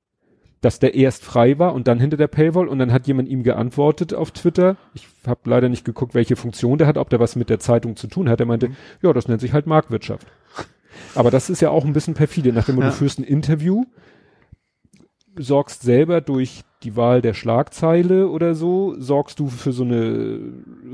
Dass 0.63 0.79
der 0.79 0.95
erst 0.95 1.23
frei 1.25 1.59
war 1.59 1.75
und 1.75 1.87
dann 1.87 2.01
hinter 2.01 2.17
der 2.17 2.27
Paywall 2.29 2.67
und 2.69 2.79
dann 2.79 2.93
hat 2.93 3.07
jemand 3.07 3.29
ihm 3.29 3.43
geantwortet 3.43 4.15
auf 4.15 4.31
Twitter. 4.31 4.77
Ich 4.95 5.07
habe 5.27 5.41
leider 5.45 5.69
nicht 5.69 5.85
geguckt, 5.85 6.15
welche 6.15 6.35
Funktion 6.37 6.79
der 6.79 6.87
hat, 6.87 6.97
ob 6.99 7.11
der 7.11 7.21
was 7.21 7.37
mit 7.37 7.51
der 7.51 7.59
Zeitung 7.61 7.97
zu 7.97 8.07
tun 8.07 8.29
hat. 8.29 8.41
Er 8.41 8.47
meinte, 8.47 8.69
Mhm. 8.71 8.77
ja, 9.03 9.13
das 9.13 9.29
nennt 9.29 9.41
sich 9.41 9.53
halt 9.53 9.67
Marktwirtschaft. 9.67 10.27
Aber 11.15 11.31
das 11.31 11.51
ist 11.51 11.61
ja 11.61 11.71
auch 11.71 11.85
ein 11.85 11.93
bisschen 11.93 12.15
perfide, 12.15 12.53
nachdem 12.53 12.79
Ja. 12.79 12.87
du 12.87 12.93
führst 12.93 13.19
ein 13.19 13.25
Interview, 13.25 13.85
sorgst 15.39 15.83
selber 15.83 16.21
durch 16.21 16.63
die 16.83 16.97
Wahl 16.97 17.21
der 17.23 17.35
Schlagzeile 17.35 18.29
oder 18.29 18.55
so, 18.55 18.95
sorgst 18.99 19.39
du 19.39 19.49
für 19.49 19.73
so 19.73 19.85
eine 19.85 20.41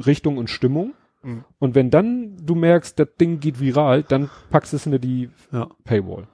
Richtung 0.07 0.39
und 0.39 0.51
Stimmung. 0.51 0.95
Mhm. 1.23 1.45
Und 1.61 1.75
wenn 1.75 1.91
dann 1.91 2.37
du 2.43 2.55
merkst, 2.57 2.99
das 2.99 3.09
Ding 3.21 3.39
geht 3.41 3.61
viral, 3.61 4.03
dann 4.03 4.29
packst 4.51 4.73
du 4.73 4.77
es 4.77 4.83
hinter 4.85 4.99
die 4.99 5.31
Ja. 5.53 5.69
Paywall. 5.85 6.27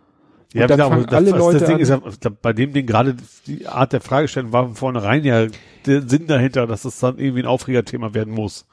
Ja, 0.55 0.66
dann 0.66 0.78
genau, 0.78 0.88
fangen 0.90 1.05
das, 1.07 1.14
alle 1.14 1.30
das, 1.30 1.38
Leute 1.38 1.59
das 1.59 1.66
Ding 1.68 1.76
an- 1.76 1.80
ist 1.82 1.88
ja, 1.90 2.01
da- 2.20 2.30
bei 2.40 2.53
dem 2.55 2.72
Ding 2.72 2.86
gerade 2.86 3.16
die 3.46 3.66
Art 3.66 3.92
der 3.92 4.01
Fragestellung 4.01 4.53
war 4.53 4.64
von 4.64 4.74
vornherein 4.76 5.22
ja 5.24 5.46
der 5.86 6.03
Sinn 6.09 6.26
dahinter, 6.26 6.66
dass 6.66 6.82
das 6.82 6.99
dann 7.01 7.18
irgendwie 7.18 7.42
ein 7.42 7.46
Aufregerthema 7.46 8.14
werden 8.14 8.32
muss. 8.32 8.66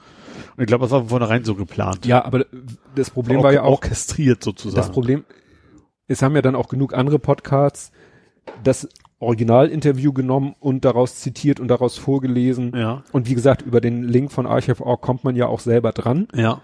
Und 0.55 0.61
ich 0.63 0.67
glaube, 0.67 0.83
das 0.83 0.91
war 0.91 1.01
von 1.01 1.09
vornherein 1.09 1.43
so 1.43 1.55
geplant. 1.55 2.05
Ja, 2.05 2.23
aber 2.23 2.45
das 2.95 3.09
Problem 3.09 3.39
Or- 3.39 3.43
war 3.43 3.53
ja 3.53 3.63
auch, 3.63 3.71
orchestriert 3.83 4.43
sozusagen. 4.43 4.77
Das 4.77 4.91
Problem, 4.91 5.25
es 6.07 6.21
haben 6.21 6.35
ja 6.35 6.41
dann 6.41 6.55
auch 6.55 6.69
genug 6.69 6.93
andere 6.93 7.19
Podcasts 7.19 7.91
das 8.63 8.87
Originalinterview 9.19 10.13
genommen 10.13 10.55
und 10.59 10.85
daraus 10.85 11.15
zitiert 11.19 11.59
und 11.59 11.67
daraus 11.67 11.97
vorgelesen. 11.97 12.71
ja, 12.75 13.03
Und 13.11 13.27
wie 13.29 13.33
gesagt, 13.35 13.63
über 13.63 13.81
den 13.81 14.03
Link 14.03 14.31
von 14.31 14.45
Archive.org 14.45 15.01
kommt 15.01 15.23
man 15.23 15.35
ja 15.35 15.47
auch 15.47 15.59
selber 15.59 15.91
dran. 15.91 16.27
ja, 16.33 16.61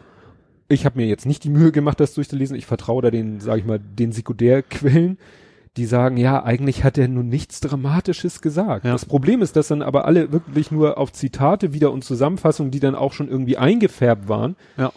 Ich 0.72 0.86
habe 0.86 1.00
mir 1.00 1.08
jetzt 1.08 1.26
nicht 1.26 1.44
die 1.44 1.50
Mühe 1.50 1.72
gemacht, 1.72 2.00
das 2.00 2.14
durchzulesen. 2.14 2.56
Ich 2.56 2.66
vertraue 2.66 3.02
da 3.02 3.12
den, 3.12 3.40
sage 3.40 3.60
ich 3.60 3.66
mal, 3.66 3.80
den 3.80 4.12
Sekundärquellen, 4.12 5.18
die 5.78 5.86
sagen, 5.86 6.18
ja, 6.18 6.44
eigentlich 6.44 6.84
hat 6.84 6.98
er 6.98 7.08
nur 7.08 7.24
nichts 7.24 7.60
Dramatisches 7.60 8.42
gesagt. 8.42 8.86
Ja. 8.86 8.92
Das 8.92 9.06
Problem 9.06 9.42
ist, 9.42 9.56
dass 9.56 9.68
dann 9.68 9.82
aber 9.82 10.06
alle 10.06 10.32
wirklich 10.32 10.72
nur 10.72 10.98
auf 10.98 11.14
Zitate 11.14 11.74
wieder 11.74 11.92
und 11.92 12.04
Zusammenfassungen, 12.04 12.72
die 12.72 12.80
dann 12.80 12.96
auch 12.96 13.14
schon 13.14 13.30
irgendwie 13.30 13.58
eingefärbt 13.58 14.28
waren. 14.28 14.56
ja. 14.78 14.92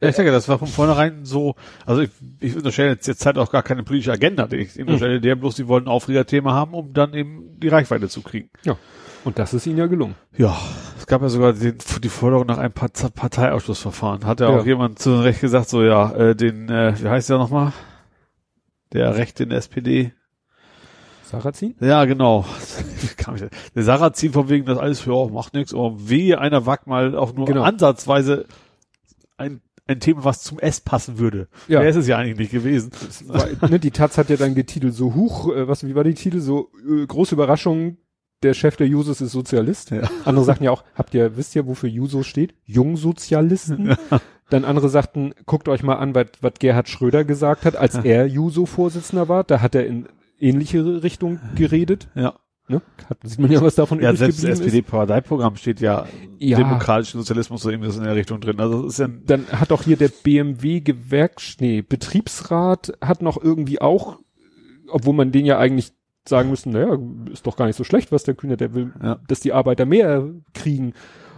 Ja, 0.00 0.10
ich 0.10 0.16
denke, 0.16 0.32
das 0.32 0.48
war 0.48 0.58
von 0.58 0.68
vornherein 0.68 1.24
so, 1.24 1.54
also 1.86 2.02
ich, 2.02 2.10
ich 2.40 2.56
unterstelle 2.56 2.90
jetzt 2.90 3.06
jetzt 3.06 3.24
halt 3.24 3.38
auch 3.38 3.50
gar 3.50 3.62
keine 3.62 3.84
politische 3.84 4.12
Agenda. 4.12 4.46
Ich 4.50 4.78
unterstelle 4.78 5.20
der 5.20 5.34
bloß, 5.34 5.54
die 5.54 5.66
wollten 5.66 5.88
ein 5.88 5.92
Aufregerthema 5.92 6.52
haben, 6.52 6.74
um 6.74 6.92
dann 6.92 7.14
eben 7.14 7.58
die 7.58 7.68
Reichweite 7.68 8.08
zu 8.08 8.20
kriegen. 8.20 8.50
Ja. 8.64 8.76
Und 9.24 9.38
das 9.38 9.54
ist 9.54 9.66
ihnen 9.66 9.78
ja 9.78 9.86
gelungen. 9.86 10.14
Ja, 10.36 10.56
es 10.98 11.06
gab 11.06 11.22
ja 11.22 11.28
sogar 11.28 11.52
den, 11.54 11.78
die 12.02 12.08
Forderung 12.08 12.46
nach 12.46 12.58
einem 12.58 12.72
Part 12.72 13.14
Parteiausschlussverfahren. 13.14 14.26
Hat 14.26 14.40
ja 14.40 14.48
auch 14.48 14.58
Ja. 14.58 14.64
jemand 14.64 14.98
zu 14.98 15.20
Recht 15.22 15.40
gesagt, 15.40 15.68
so 15.70 15.82
ja, 15.82 16.12
äh, 16.12 16.36
den, 16.36 16.68
äh, 16.68 16.94
wie 17.00 17.08
heißt 17.08 17.30
der 17.30 17.38
nochmal? 17.38 17.72
Der 18.92 19.16
Rechte 19.16 19.44
in 19.44 19.48
der 19.48 19.58
SPD. 19.58 20.12
Sarrazin? 21.24 21.74
Ja, 21.80 22.04
genau. 22.04 22.44
Der 23.74 23.82
Sarrazin 23.82 24.32
von 24.32 24.48
wegen, 24.50 24.66
das 24.66 24.78
alles, 24.78 25.04
ja, 25.06 25.26
macht 25.26 25.54
nichts, 25.54 25.72
aber 25.74 25.94
wehe, 26.08 26.38
einer 26.38 26.66
wagt 26.66 26.86
mal 26.86 27.16
auch 27.16 27.32
nur 27.32 27.46
Genau. 27.46 27.62
ansatzweise 27.62 28.44
ein, 29.38 29.60
ein 29.86 30.00
Thema, 30.00 30.24
was 30.24 30.42
zum 30.42 30.58
S 30.60 30.80
passen 30.80 31.18
würde. 31.18 31.48
Ja. 31.66 31.80
Der 31.80 31.88
ist 31.88 31.96
es 31.96 32.06
ja 32.06 32.18
eigentlich 32.18 32.38
nicht 32.38 32.52
gewesen. 32.52 32.92
Weil, 33.26 33.56
ne, 33.68 33.80
die 33.80 33.90
Taz 33.90 34.16
hat 34.18 34.28
ja 34.30 34.36
dann 34.36 34.54
getitelt, 34.54 34.94
so 34.94 35.14
hoch, 35.14 35.48
äh, 35.52 35.66
was, 35.66 35.84
wie 35.86 35.94
war 35.94 36.04
die 36.04 36.14
Titel? 36.14 36.40
So, 36.40 36.70
äh, 36.88 37.06
große 37.06 37.34
Überraschung, 37.34 37.96
der 38.44 38.54
Chef 38.54 38.76
der 38.76 38.86
Jusos 38.86 39.20
ist 39.20 39.32
Sozialist. 39.32 39.90
Ja. 39.90 40.02
Andere 40.24 40.44
sagten 40.44 40.64
ja 40.64 40.70
auch, 40.70 40.84
habt 40.94 41.14
ihr, 41.14 41.36
wisst 41.36 41.56
ihr, 41.56 41.66
wofür 41.66 41.88
Jusos 41.88 42.26
steht? 42.26 42.54
Jungsozialisten. 42.64 43.96
Dann 44.50 44.64
andere 44.64 44.88
sagten, 44.88 45.34
guckt 45.46 45.68
euch 45.68 45.82
mal 45.82 45.96
an, 45.96 46.14
was 46.14 46.28
Gerhard 46.60 46.88
Schröder 46.88 47.24
gesagt 47.24 47.64
hat, 47.64 47.76
als 47.76 47.96
er 47.96 48.26
Juso-Vorsitzender 48.26 49.28
war. 49.28 49.42
Da 49.44 49.60
hat 49.60 49.74
er 49.74 49.86
in 49.86 50.06
ähnliche 50.38 51.02
Richtung 51.02 51.40
geredet. 51.56 52.08
Ja. 52.14 52.34
Ne? 52.66 52.80
Hat, 53.10 53.18
sieht 53.24 53.38
man 53.38 53.50
ja, 53.52 53.60
was 53.60 53.74
davon 53.74 54.00
Ja, 54.00 54.08
übrig 54.08 54.18
selbst 54.20 54.42
das. 54.44 54.60
SPD-Parteiprogramm 54.60 55.56
steht 55.56 55.80
ja, 55.80 56.06
Ja. 56.38 56.56
demokratischen 56.56 57.18
Sozialismus 57.20 57.62
so 57.62 57.70
irgendwas 57.70 57.96
in 57.98 58.04
der 58.04 58.14
Richtung 58.16 58.40
drin. 58.40 58.58
Also 58.58 58.86
ist 58.86 58.98
ja, 58.98 59.08
Dann 59.08 59.46
hat 59.48 59.70
auch 59.70 59.82
hier 59.82 59.98
der 59.98 60.08
BMW 60.08 60.80
Gewerks, 60.80 61.56
nee, 61.60 61.82
Betriebsrat 61.82 62.94
hat 63.02 63.20
noch 63.20 63.42
irgendwie 63.42 63.82
auch, 63.82 64.18
obwohl 64.88 65.12
man 65.14 65.30
den 65.30 65.44
ja 65.44 65.58
eigentlich 65.58 65.92
sagen 66.28 66.50
müssen, 66.50 66.72
naja, 66.72 66.98
ist 67.32 67.46
doch 67.46 67.56
gar 67.56 67.66
nicht 67.66 67.76
so 67.76 67.84
schlecht, 67.84 68.10
was 68.12 68.22
der 68.24 68.34
Kühnert, 68.34 68.60
der 68.60 68.74
will, 68.74 68.92
Ja. 69.02 69.18
dass 69.28 69.40
die 69.40 69.52
Arbeiter 69.52 69.84
mehr 69.86 70.28
kriegen. 70.54 70.94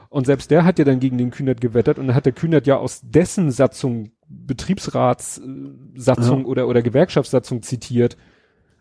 Und 0.09 0.27
selbst 0.27 0.51
der 0.51 0.65
hat 0.65 0.79
ja 0.79 0.85
dann 0.85 1.01
gegen 1.01 1.19
den 1.19 1.31
Kühnert 1.31 1.61
gewettert 1.61 1.99
und 1.99 2.07
dann 2.07 2.17
hat 2.17 2.25
der 2.27 2.33
Kühnert 2.33 2.67
ja 2.67 2.77
aus 2.77 3.01
dessen 3.05 3.51
Satzung, 3.51 4.13
Betriebsratssatzung 4.29 5.93
Satzung 5.97 6.41
Ja. 6.41 6.47
oder, 6.47 6.69
oder 6.69 6.83
Gewerkschaftssatzung 6.83 7.63
zitiert. 7.63 8.17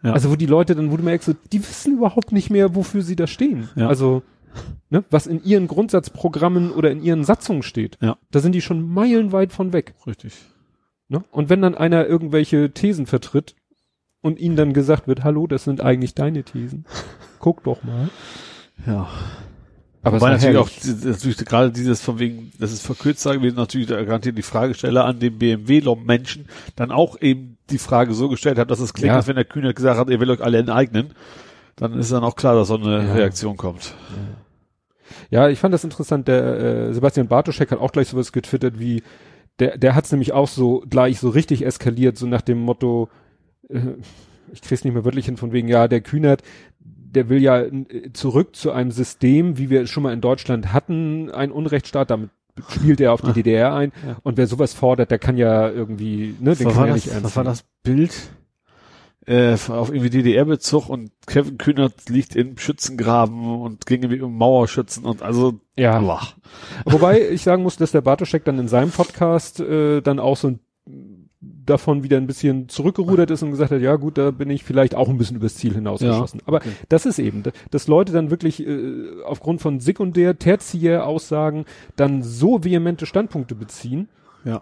Ja. 0.03 0.13
Also 0.13 0.29
wo 0.29 0.35
die 0.35 0.45
Leute 0.45 0.75
dann, 0.75 0.91
wo 0.91 0.97
du 0.97 1.03
merkst, 1.03 1.25
so, 1.27 1.33
die 1.51 1.59
wissen 1.59 1.97
überhaupt 1.97 2.31
nicht 2.31 2.49
mehr, 2.49 2.75
wofür 2.75 3.01
sie 3.01 3.15
da 3.15 3.25
stehen. 3.27 3.69
Ja. 3.75 3.87
Also, 3.87 4.21
ne, 4.89 5.03
was 5.09 5.25
in 5.27 5.43
ihren 5.43 5.67
Grundsatzprogrammen 5.67 6.71
oder 6.71 6.91
in 6.91 7.01
ihren 7.01 7.23
Satzungen 7.23 7.63
steht. 7.63 7.97
Ja. 8.01 8.17
Da 8.31 8.39
sind 8.39 8.53
die 8.53 8.61
schon 8.61 8.87
meilenweit 8.87 9.51
von 9.51 9.73
weg. 9.73 9.95
Richtig. 10.05 10.33
Ne? 11.09 11.23
Und 11.31 11.49
wenn 11.49 11.61
dann 11.61 11.75
einer 11.75 12.05
irgendwelche 12.05 12.71
Thesen 12.71 13.05
vertritt 13.07 13.55
und 14.25 14.39
ihnen 14.39 14.55
dann 14.55 14.73
gesagt 14.73 15.07
wird, 15.07 15.23
hallo, 15.23 15.45
das 15.45 15.63
sind 15.65 15.81
eigentlich 15.81 16.15
deine 16.15 16.43
Thesen. 16.43 16.85
Guck 17.39 17.63
doch 17.63 17.83
mal. 17.83 18.09
Ja. 18.87 19.07
Aber 20.01 20.19
Wobei 20.19 20.31
natürlich 20.31 20.57
auch, 20.57 20.69
natürlich 21.03 21.37
gerade 21.37 21.71
dieses 21.71 22.01
von 22.01 22.17
wegen, 22.19 22.51
das 22.59 22.71
ist 22.71 22.83
verkürzt 22.85 23.21
sagen 23.21 23.41
wir 23.43 23.53
natürlich 23.53 23.87
garantiert 23.87 24.37
die 24.37 24.41
Fragesteller 24.43 25.05
an 25.05 25.19
den 25.19 25.37
BMW-Menschen 25.37 26.47
dann 26.75 26.91
auch 26.91 27.19
eben 27.21 27.57
die 27.69 27.77
Frage 27.77 28.13
so 28.13 28.27
gestellt 28.29 28.57
hat, 28.59 28.69
dass 28.71 28.79
es 28.79 28.93
klingt, 28.93 29.09
Ja. 29.09 29.15
als 29.15 29.27
wenn 29.27 29.35
der 29.35 29.45
Kühner 29.45 29.73
gesagt 29.73 29.99
hat, 29.99 30.09
ihr 30.09 30.19
will 30.19 30.29
euch 30.29 30.41
alle 30.41 30.57
enteignen, 30.57 31.11
dann 31.75 31.93
ist 31.97 32.11
dann 32.11 32.23
auch 32.23 32.35
klar, 32.35 32.55
dass 32.55 32.67
so 32.67 32.77
eine 32.77 33.03
Ja. 33.05 33.13
Reaktion 33.13 33.57
kommt. 33.57 33.95
Ja, 35.29 35.49
ich 35.49 35.59
fand 35.59 35.73
das 35.73 35.83
interessant. 35.83 36.27
Der 36.27 36.43
äh, 36.89 36.93
Sebastian 36.93 37.27
Bartoschek 37.27 37.71
hat 37.71 37.79
auch 37.79 37.91
gleich 37.91 38.07
sowas 38.07 38.31
getwittert 38.31 38.79
wie, 38.79 39.03
der, 39.59 39.77
der 39.77 39.95
hat 39.95 40.05
es 40.05 40.11
nämlich 40.11 40.33
auch 40.33 40.47
so 40.47 40.83
gleich 40.89 41.19
so 41.19 41.29
richtig 41.29 41.65
eskaliert, 41.65 42.17
so 42.17 42.27
nach 42.27 42.41
dem 42.41 42.59
Motto, 42.59 43.09
ich 44.53 44.61
krieg's 44.61 44.83
nicht 44.83 44.93
mehr 44.93 45.05
wörtlich 45.05 45.25
hin 45.25 45.37
von 45.37 45.51
wegen, 45.51 45.67
ja, 45.67 45.87
der 45.87 46.01
Kühnert, 46.01 46.41
der 46.79 47.29
will 47.29 47.41
ja 47.41 47.61
äh, 47.61 48.11
zurück 48.13 48.55
zu 48.55 48.71
einem 48.71 48.91
System, 48.91 49.57
wie 49.57 49.69
wir 49.69 49.81
es 49.81 49.89
schon 49.89 50.03
mal 50.03 50.13
in 50.13 50.21
Deutschland 50.21 50.73
hatten, 50.73 51.31
ein 51.31 51.51
Unrechtsstaat, 51.51 52.09
damit 52.11 52.29
spielt 52.69 53.01
er 53.01 53.11
auf 53.13 53.21
die 53.21 53.27
Ah. 53.27 53.33
DDR 53.33 53.73
ein. 53.73 53.91
Ja. 54.05 54.17
Und 54.23 54.37
wer 54.37 54.47
sowas 54.47 54.73
fordert, 54.73 55.11
der 55.11 55.19
kann 55.19 55.37
ja 55.37 55.69
irgendwie, 55.69 56.35
ne, 56.39 56.55
den 56.55 56.67
was, 56.67 56.73
kann 56.73 56.75
war 56.75 56.87
ja 56.87 56.93
das, 56.93 57.05
nicht 57.05 57.13
ernst 57.13 57.25
was 57.25 57.35
war 57.35 57.43
das 57.43 57.65
Bild? 57.83 58.13
Äh, 59.27 59.53
auf 59.69 59.89
irgendwie 59.89 60.11
DDR-Bezug 60.11 60.87
und 60.87 61.09
Kevin 61.25 61.57
Kühnert 61.57 62.09
liegt 62.09 62.35
in 62.35 62.59
Schützengraben 62.59 63.59
und 63.59 63.87
ging 63.87 64.03
irgendwie 64.03 64.21
um 64.21 64.37
Mauerschützen 64.37 65.03
und 65.03 65.23
also, 65.23 65.59
Ja. 65.75 65.99
boah. 65.99 66.21
Wobei 66.85 67.27
ich 67.29 67.41
sagen 67.41 67.63
muss, 67.63 67.75
dass 67.75 67.91
der 67.91 68.01
Bartoschek 68.01 68.45
dann 68.45 68.59
in 68.59 68.67
seinem 68.67 68.91
Podcast 68.91 69.59
äh, 69.61 70.01
dann 70.01 70.19
auch 70.19 70.37
so 70.37 70.49
ein, 70.49 70.59
davon 71.65 72.03
wieder 72.03 72.17
ein 72.17 72.27
bisschen 72.27 72.69
zurückgerudert 72.69 73.31
ist 73.31 73.41
und 73.41 73.51
gesagt 73.51 73.71
hat, 73.71 73.81
ja 73.81 73.95
gut, 73.95 74.17
da 74.17 74.31
bin 74.31 74.49
ich 74.49 74.63
vielleicht 74.63 74.93
auch 74.95 75.09
ein 75.09 75.17
bisschen 75.17 75.37
übers 75.37 75.55
Ziel 75.55 75.73
hinausgeschossen. 75.73 76.41
Aber 76.45 76.57
okay. 76.57 76.69
das 76.89 77.05
ist 77.05 77.17
eben, 77.19 77.43
dass 77.71 77.87
Leute 77.87 78.13
dann 78.13 78.29
wirklich 78.29 78.65
äh, 78.65 79.21
aufgrund 79.25 79.61
von 79.61 79.79
Sekundär-, 79.79 80.37
Tertiär-Aussagen 80.37 81.65
dann 81.95 82.23
so 82.23 82.63
vehemente 82.63 83.05
Standpunkte 83.05 83.55
beziehen 83.55 84.07
Ja. 84.43 84.61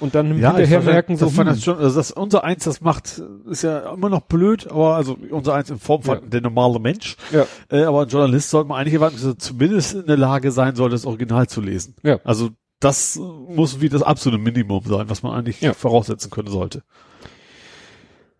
und 0.00 0.14
dann 0.14 0.38
Ja, 0.38 0.48
hinterher 0.54 0.82
merken, 0.82 1.16
so, 1.16 1.26
das 1.26 1.38
hm, 1.38 1.46
das 1.46 1.62
schon, 1.64 1.78
also 1.78 1.96
das 1.96 2.10
unser 2.10 2.44
Eins, 2.44 2.64
das 2.64 2.80
macht, 2.80 3.22
ist 3.48 3.62
ja 3.62 3.92
immer 3.94 4.10
noch 4.10 4.22
blöd, 4.22 4.70
aber 4.70 4.96
also 4.96 5.16
unser 5.30 5.54
Eins 5.54 5.70
in 5.70 5.78
Form 5.78 6.02
von 6.02 6.18
Ja. 6.18 6.26
der 6.26 6.40
normale 6.42 6.78
Mensch. 6.78 7.16
ja, 7.32 7.46
Äh, 7.70 7.84
aber 7.84 8.02
ein 8.02 8.08
Journalist 8.08 8.50
sollte 8.50 8.68
man 8.68 8.80
eigentlich 8.80 8.94
erwarten, 8.94 9.16
dass 9.16 9.24
er 9.24 9.38
zumindest 9.38 9.94
in 9.94 10.06
der 10.06 10.16
Lage 10.18 10.50
sein 10.52 10.74
soll, 10.76 10.90
das 10.90 11.06
Original 11.06 11.46
zu 11.48 11.60
lesen. 11.62 11.94
Ja. 12.02 12.18
Also 12.24 12.50
das 12.84 13.16
muss 13.48 13.80
wie 13.80 13.88
das 13.88 14.02
absolute 14.02 14.40
Minimum 14.42 14.82
sein, 14.86 15.08
was 15.08 15.22
man 15.22 15.32
eigentlich 15.32 15.60
Ja. 15.60 15.72
voraussetzen 15.74 16.30
können 16.30 16.48
sollte. 16.48 16.82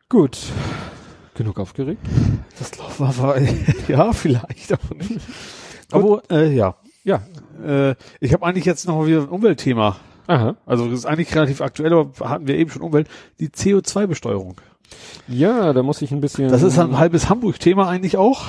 gut. 0.08 0.38
Genug 1.34 1.58
aufgeregt? 1.58 2.00
Das 2.58 2.70
war, 3.00 3.18
war 3.18 3.38
ja 3.88 4.12
vielleicht, 4.12 4.72
aber 4.72 4.94
nicht. 4.94 5.18
Aber 5.90 6.22
äh, 6.30 6.54
ja, 6.54 6.76
Ja. 7.02 7.22
äh, 7.64 7.96
ich 8.20 8.32
habe 8.32 8.46
eigentlich 8.46 8.64
jetzt 8.64 8.86
noch 8.86 9.04
wieder 9.06 9.22
ein 9.22 9.28
Umweltthema. 9.28 9.96
Aha. 10.28 10.56
Also 10.64 10.86
das 10.88 11.00
ist 11.00 11.06
eigentlich 11.06 11.34
relativ 11.34 11.60
aktuell, 11.60 11.92
aber 11.92 12.28
hatten 12.30 12.46
wir 12.46 12.56
eben 12.56 12.70
schon 12.70 12.82
Umwelt. 12.82 13.08
Die 13.40 13.48
CO2-Besteuerung. 13.48 14.60
Ja, 15.26 15.72
da 15.72 15.82
muss 15.82 16.00
ich 16.02 16.12
ein 16.12 16.20
bisschen. 16.20 16.48
Das 16.50 16.62
ist 16.62 16.78
ein 16.78 16.98
halbes 16.98 17.28
Hamburg-Thema 17.28 17.88
eigentlich 17.88 18.16
auch, 18.16 18.44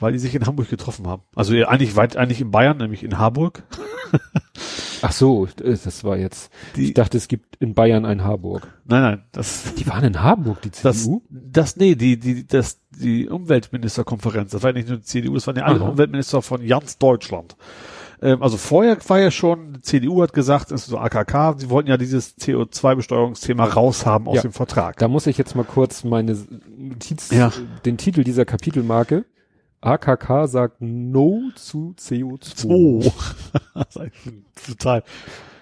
weil 0.00 0.12
die 0.12 0.18
sich 0.18 0.34
in 0.34 0.44
Hamburg 0.46 0.68
getroffen 0.68 1.06
haben. 1.06 1.22
Also 1.36 1.54
eigentlich 1.54 1.94
weit, 1.94 2.16
eigentlich 2.16 2.40
in 2.40 2.50
Bayern, 2.50 2.78
nämlich 2.78 3.04
in 3.04 3.16
Harburg. 3.18 3.62
Ach 5.02 5.12
so, 5.12 5.46
äh, 5.62 5.76
das 5.82 6.04
war 6.04 6.16
jetzt. 6.16 6.50
Die, 6.76 6.84
Ich 6.86 6.94
dachte, 6.94 7.16
es 7.16 7.28
gibt 7.28 7.56
in 7.56 7.74
Bayern 7.74 8.04
ein 8.04 8.24
Harburg. 8.24 8.66
nein, 8.86 9.02
nein, 9.02 9.22
das, 9.32 9.74
Die 9.74 9.86
waren 9.86 10.04
in 10.04 10.22
Harburg, 10.22 10.62
die 10.62 10.70
das, 10.70 11.02
CDU? 11.04 11.22
das, 11.30 11.76
nee, 11.76 11.94
die, 11.94 12.18
die, 12.18 12.46
das, 12.46 12.80
die 12.98 13.28
Umweltministerkonferenz. 13.28 14.52
Das 14.52 14.62
war 14.62 14.72
nicht 14.72 14.88
nur 14.88 14.98
die 14.98 15.04
CDU, 15.04 15.34
das 15.34 15.46
waren 15.46 15.56
ja 15.56 15.64
alle 15.64 15.80
Aha. 15.80 15.88
Umweltminister 15.90 16.40
von 16.42 16.66
ganz 16.66 16.98
Deutschland. 16.98 17.56
Ähm, 18.22 18.42
also 18.42 18.56
vorher 18.56 18.96
war 19.08 19.18
ja 19.20 19.30
schon, 19.30 19.74
die 19.74 19.80
CDU 19.82 20.22
hat 20.22 20.32
gesagt, 20.32 20.70
das 20.70 20.82
ist 20.82 20.86
so 20.88 20.98
AKK, 20.98 21.56
sie 21.58 21.68
wollten 21.70 21.90
ja 21.90 21.96
dieses 21.96 22.38
CO2-Besteuerungsthema 22.38 23.64
raushaben 23.64 24.28
aus 24.28 24.36
Ja. 24.36 24.42
dem 24.42 24.52
Vertrag. 24.52 24.96
Da 24.98 25.08
muss 25.08 25.26
ich 25.26 25.36
jetzt 25.36 25.54
mal 25.56 25.64
kurz 25.64 26.04
meine 26.04 26.36
Notiz, 26.78 27.30
Ja. 27.30 27.52
den 27.84 27.96
Titel 27.98 28.24
dieser 28.24 28.44
Kapitelmarke. 28.44 29.24
AKK 29.84 30.46
sagt 30.48 30.80
No 30.80 31.50
zu 31.54 31.94
CO2. 31.98 32.66
Oh. 32.68 33.12
Total. 34.66 35.02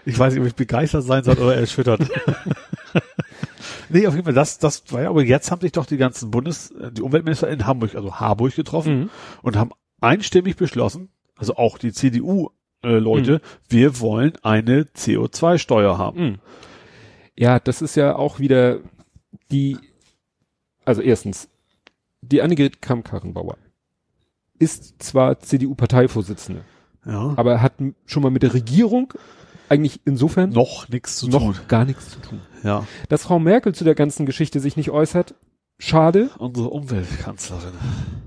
Ich 0.05 0.19
weiß 0.19 0.33
nicht, 0.35 0.41
ob 0.43 0.47
ich 0.49 0.55
begeistert 0.55 1.05
sein 1.05 1.23
soll 1.25 1.39
oder 1.39 1.57
erschüttert. 1.57 2.01
nee, 3.89 4.07
auf 4.07 4.15
jeden 4.15 4.25
Fall, 4.25 4.35
das, 4.35 4.59
das 4.59 4.85
war 4.93 5.03
ja, 5.03 5.11
aber 5.11 5.23
jetzt 5.25 5.51
haben 5.51 5.61
sich 5.61 5.73
doch 5.73 5.87
die 5.87 5.97
ganzen 5.97 6.31
Bundes, 6.31 6.73
die 6.93 7.03
Umweltminister 7.03 7.49
in 7.49 7.67
Hamburg, 7.67 7.95
also 7.95 8.15
Harburg 8.19 8.55
getroffen 8.55 9.01
Mhm. 9.01 9.11
und 9.43 9.57
haben 9.57 9.71
einstimmig 10.01 10.57
beschlossen, 10.57 11.09
also 11.37 11.57
auch 11.57 11.79
die 11.79 11.93
CDU-Leute, 11.93 13.35
Mhm. 13.35 13.41
wir 13.69 14.01
wollen 14.01 14.33
eine 14.43 14.83
CO2-Steuer 14.85 15.99
haben. 15.99 16.21
Mhm. 16.25 16.39
Ja, 17.37 17.59
das 17.61 17.81
ist 17.83 17.95
ja 17.97 18.17
auch 18.17 18.39
wieder 18.41 18.79
die, 19.51 19.79
also 20.85 21.01
erstens, 21.01 21.49
die 22.21 22.43
Annegret 22.43 22.83
Kramp-Karrenbauer 22.83 23.57
ist 24.63 25.03
zwar 25.03 25.39
CDU-Parteivorsitzende, 25.41 26.63
Ja. 27.05 27.35
aber 27.37 27.61
hat 27.61 27.75
schon 28.07 28.23
mal 28.23 28.31
mit 28.31 28.43
der 28.43 28.55
Regierung 28.55 29.13
eigentlich 29.69 30.01
insofern 30.05 30.51
noch 30.51 30.89
nichts 30.89 31.17
zu 31.17 31.29
noch 31.29 31.41
tun. 31.43 31.55
gar 31.69 31.85
nichts 31.85 32.11
zu 32.11 32.21
tun. 32.21 32.41
Ja. 32.63 32.87
Dass 33.09 33.23
Frau 33.25 33.39
Merkel 33.39 33.75
zu 33.75 33.85
der 33.85 33.95
ganzen 33.95 34.27
Geschichte 34.27 34.61
sich 34.61 34.77
nicht 34.77 34.91
äußert, 34.91 35.35
schade. 35.83 36.31
Unsere 36.39 36.69
Umweltkanzlerin. 36.69 37.73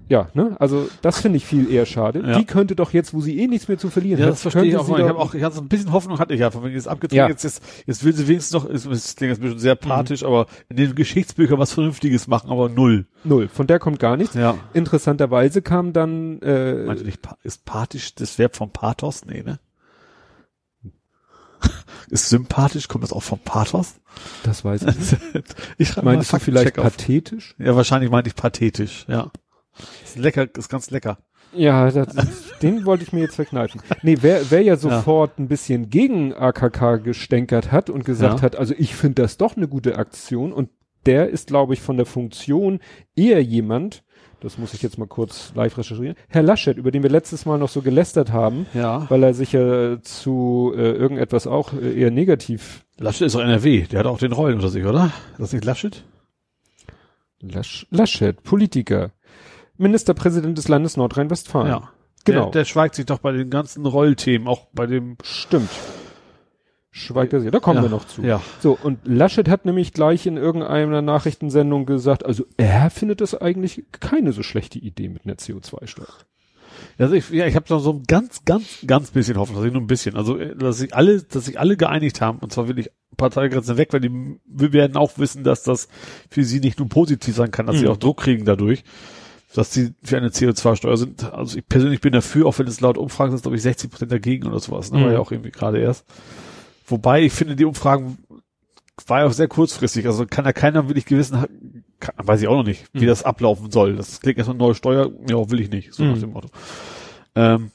Ja, 0.07 0.29
ne? 0.33 0.55
Also 0.59 0.87
das 1.01 1.19
finde 1.21 1.37
ich 1.37 1.45
viel 1.45 1.71
eher 1.71 1.85
schade. 1.85 2.23
Ja. 2.25 2.37
Die 2.37 2.45
könnte 2.45 2.75
doch 2.75 2.93
jetzt, 2.93 3.13
wo 3.13 3.21
sie 3.21 3.39
eh 3.39 3.47
nichts 3.47 3.67
mehr 3.67 3.77
zu 3.77 3.89
verlieren 3.89 4.19
Ja, 4.19 4.25
hat, 4.27 4.33
das 4.33 4.41
verstehe 4.41 4.65
ich 4.65 4.77
auch. 4.77 4.85
sie 4.85 4.91
mal. 4.91 5.01
Ich 5.01 5.07
habe 5.09 5.17
auch, 5.17 5.33
ich 5.33 5.41
hatte 5.43 5.55
so 5.55 5.61
ein 5.61 5.67
bisschen 5.67 5.91
Hoffnung 5.91 6.19
hatte 6.19 6.33
ich 6.33 6.41
ja, 6.41 6.51
von 6.51 6.63
wegen 6.63 6.75
jetzt 6.75 6.87
abgetreten. 6.87 7.17
Ja. 7.17 7.27
Jetzt, 7.27 7.43
jetzt, 7.43 7.63
jetzt 7.87 8.03
will 8.03 8.13
sie 8.13 8.27
wenigstens 8.27 8.53
noch, 8.53 8.69
es, 8.69 8.85
es 8.85 9.15
klingt 9.15 9.31
jetzt 9.31 9.39
ein 9.39 9.43
bisschen 9.43 9.59
sehr 9.59 9.75
patisch, 9.75 10.23
aber 10.23 10.45
in 10.69 10.75
den 10.75 10.93
Geschichtsbüchern 10.95 11.57
was 11.57 11.73
Vernünftiges 11.73 12.27
machen, 12.27 12.51
aber 12.51 12.69
null. 12.69 13.07
null. 13.23 13.47
Von 13.47 13.65
der 13.67 13.79
kommt 13.79 13.99
gar 13.99 14.15
nichts. 14.17 14.35
Ja. 14.35 14.57
Interessanterweise 14.73 15.61
kam 15.63 15.91
dann, 15.93 16.39
äh, 16.41 16.85
Meinte 16.85 17.03
nicht, 17.03 17.19
ist 17.43 17.65
pathisch 17.65 18.13
das 18.15 18.37
Verb 18.37 18.55
von 18.55 18.69
Pathos? 18.71 19.25
Nee, 19.25 19.41
ne? 19.43 19.59
Ist 22.09 22.29
sympathisch, 22.29 22.87
kommt 22.87 23.03
das 23.03 23.13
auch 23.13 23.23
vom 23.23 23.39
Pathos? 23.39 23.95
das 24.43 24.63
weiß 24.63 24.83
ich 24.87 25.33
nicht. 25.33 25.55
ich 25.77 25.87
schreibe 25.89 26.05
Meinst 26.05 26.31
du 26.31 26.39
vielleicht 26.39 26.77
auf. 26.79 26.85
pathetisch? 26.85 27.55
Ja, 27.59 27.75
wahrscheinlich 27.75 28.09
meinte 28.09 28.29
ich 28.29 28.35
pathetisch, 28.35 29.05
ja. 29.07 29.31
Ist 30.03 30.17
lecker, 30.17 30.47
ist 30.57 30.69
ganz 30.69 30.89
lecker. 30.91 31.17
Ja, 31.53 31.89
das, 31.89 32.07
den 32.61 32.85
wollte 32.85 33.03
ich 33.03 33.13
mir 33.13 33.21
jetzt 33.21 33.35
verkneifen. 33.35 33.81
Nee, 34.03 34.17
wer, 34.21 34.51
wer 34.51 34.61
ja 34.61 34.75
sofort 34.75 35.37
ein 35.39 35.47
bisschen 35.47 35.89
gegen 35.89 36.33
AKK 36.33 36.97
gestänkert 36.97 37.71
hat 37.71 37.89
und 37.89 38.03
gesagt 38.03 38.39
Ja. 38.39 38.41
hat, 38.41 38.55
also 38.57 38.73
ich 38.77 38.93
finde 38.95 39.21
das 39.21 39.37
doch 39.37 39.55
eine 39.55 39.67
gute 39.67 39.97
Aktion 39.97 40.51
und 40.51 40.69
der 41.05 41.29
ist, 41.29 41.47
glaube 41.47 41.73
ich, 41.73 41.81
von 41.81 41.97
der 41.97 42.05
Funktion 42.05 42.79
eher 43.15 43.41
jemand, 43.43 44.03
das 44.41 44.57
muss 44.57 44.73
ich 44.73 44.81
jetzt 44.81 44.97
mal 44.97 45.07
kurz 45.07 45.51
live 45.55 45.77
recherchieren, 45.77 46.15
Herr 46.27 46.43
Laschet, 46.43 46.77
über 46.77 46.91
den 46.91 47.03
wir 47.03 47.09
letztes 47.09 47.45
Mal 47.45 47.57
noch 47.57 47.69
so 47.69 47.81
gelästert 47.81 48.31
haben, 48.31 48.65
Ja. 48.73 49.09
weil 49.09 49.23
er 49.23 49.33
sich 49.33 49.51
ja 49.53 50.01
zu 50.01 50.73
äh, 50.75 50.91
irgendetwas 50.91 51.47
auch 51.47 51.73
äh, 51.73 51.93
eher 51.99 52.11
negativ 52.11 52.86
Laschet 52.97 53.25
ist 53.27 53.36
doch 53.36 53.41
NRW, 53.41 53.83
der 53.88 53.99
hat 53.99 54.05
auch 54.05 54.19
den 54.19 54.31
Rollen 54.31 54.55
unter 54.55 54.69
sich, 54.69 54.86
oder? 54.86 55.11
Ist 55.33 55.39
das 55.39 55.53
nicht 55.53 55.65
Laschet? 55.65 56.03
Lasch, 57.41 57.86
Laschet, 57.91 58.41
Politiker, 58.43 59.11
Ministerpräsident 59.77 60.57
des 60.57 60.67
Landes 60.67 60.95
Nordrhein-Westfalen. 60.97 61.67
Ja. 61.67 61.89
Genau. 62.23 62.43
Der, 62.45 62.51
der 62.61 62.65
schweigt 62.65 62.95
sich 62.95 63.05
doch 63.05 63.19
bei 63.19 63.31
den 63.33 63.49
ganzen 63.49 63.86
Rollthemen, 63.86 64.47
auch 64.47 64.67
bei 64.73 64.88
dem 64.88 65.17
Stimmt. 65.23 65.69
Schweigt 66.97 67.33
er 67.33 67.41
sich. 67.41 67.51
Da 67.51 67.59
kommen 67.59 67.75
Ja, 67.77 67.81
wir 67.83 67.89
noch 67.89 68.05
zu. 68.07 68.21
ja. 68.21 68.41
So, 68.61 68.77
und 68.81 68.99
Laschet 69.03 69.49
hat 69.49 69.65
nämlich 69.65 69.91
gleich 69.91 70.25
in 70.25 70.37
irgendeiner 70.37 71.01
Nachrichtensendung 71.01 71.85
gesagt, 71.85 72.25
also 72.25 72.45
er 72.55 72.89
findet 72.89 73.19
das 73.19 73.35
eigentlich 73.35 73.83
keine 73.99 74.31
so 74.31 74.43
schlechte 74.43 74.79
Idee 74.79 75.09
mit 75.09 75.25
einer 75.25 75.35
CO2-Steuer. 75.35 76.07
Also 76.97 77.15
ich, 77.15 77.29
ja, 77.31 77.47
ich 77.47 77.55
habe 77.57 77.65
noch 77.69 77.79
so 77.81 77.91
ein 77.91 78.03
ganz, 78.07 78.45
ganz, 78.45 78.65
ganz 78.87 79.11
bisschen 79.11 79.37
Hoffnung, 79.37 79.57
dass 79.57 79.65
ich 79.65 79.73
nur 79.73 79.81
ein 79.81 79.87
bisschen, 79.87 80.15
also 80.15 80.37
äh, 80.37 80.55
dass 80.55 80.77
sich 80.77 80.95
alle, 80.95 81.21
dass 81.21 81.43
sich 81.45 81.59
alle 81.59 81.75
geeinigt 81.75 82.21
haben, 82.21 82.39
und 82.39 82.53
zwar 82.53 82.69
wirklich 82.69 82.89
Parteigrenzen 83.17 83.75
weg, 83.75 83.89
weil 83.91 83.99
die 83.99 84.39
wir 84.45 84.71
werden 84.71 84.95
auch 84.95 85.17
wissen, 85.17 85.43
dass 85.43 85.63
das 85.63 85.89
für 86.29 86.45
sie 86.45 86.61
nicht 86.61 86.79
nur 86.79 86.87
positiv 86.87 87.35
sein 87.35 87.51
kann, 87.51 87.65
dass 87.65 87.77
sie 87.77 87.83
Mhm. 87.85 87.91
auch 87.91 87.97
Druck 87.97 88.17
kriegen 88.21 88.45
dadurch, 88.45 88.85
dass 89.53 89.73
sie 89.73 89.93
für 90.01 90.15
eine 90.15 90.29
CO2-Steuer 90.29 90.95
sind. 90.95 91.33
Also 91.33 91.57
ich 91.57 91.67
persönlich 91.67 91.99
bin 91.99 92.13
dafür, 92.13 92.45
auch 92.45 92.57
wenn 92.57 92.67
es 92.67 92.79
laut 92.79 92.97
Umfragen 92.97 93.31
sind, 93.31 93.41
glaube 93.41 93.57
ich 93.57 93.63
60 93.63 93.91
Prozent 93.91 94.11
dagegen 94.13 94.47
oder 94.47 94.59
sowas. 94.59 94.91
Ne? 94.93 94.99
Mhm. 94.99 95.03
War 95.03 95.11
ja 95.11 95.19
auch 95.19 95.31
irgendwie 95.33 95.51
gerade 95.51 95.79
erst. 95.79 96.05
Wobei 96.86 97.23
ich 97.23 97.33
finde, 97.33 97.55
die 97.55 97.65
Umfragen 97.65 98.17
war 99.07 99.21
ja 99.21 99.25
auch 99.27 99.33
sehr 99.33 99.47
kurzfristig. 99.47 100.05
Also 100.05 100.25
kann 100.25 100.45
ja 100.45 100.53
keiner 100.53 100.88
wirklich 100.88 101.05
gewissen, 101.05 101.45
kann, 101.99 102.13
weiß 102.17 102.41
ich 102.41 102.47
auch 102.47 102.55
noch 102.57 102.65
nicht, 102.65 102.86
wie 102.93 103.03
Mhm. 103.03 103.07
das 103.07 103.23
ablaufen 103.23 103.71
soll. 103.71 103.95
Das 103.95 104.21
klingt 104.21 104.38
erstmal 104.38 104.57
neue 104.57 104.75
Steuer, 104.75 105.11
ja, 105.29 105.49
will 105.49 105.59
ich 105.59 105.69
nicht, 105.69 105.93
so 105.93 106.03
nach 106.03 106.15
Mhm. 106.15 106.21
dem 106.21 106.29
Motto. 106.31 106.49
Ähm, 107.36 107.71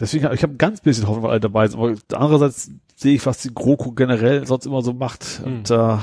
deswegen, 0.00 0.32
ich 0.32 0.42
habe 0.42 0.54
ein 0.54 0.58
ganz 0.58 0.80
bisschen 0.80 1.06
Hoffnung, 1.06 1.24
weil 1.24 1.30
alle 1.32 1.40
dabei 1.40 1.68
sind. 1.68 1.78
Aber 1.78 1.94
andererseits 2.14 2.70
sehe 2.96 3.14
ich, 3.14 3.24
was 3.26 3.38
die 3.42 3.54
GroKo 3.54 3.92
generell 3.92 4.46
sonst 4.46 4.66
immer 4.66 4.82
so 4.82 4.92
macht. 4.92 5.40
Mhm. 5.40 5.46
Und 5.46 5.70
äh, 5.70 5.96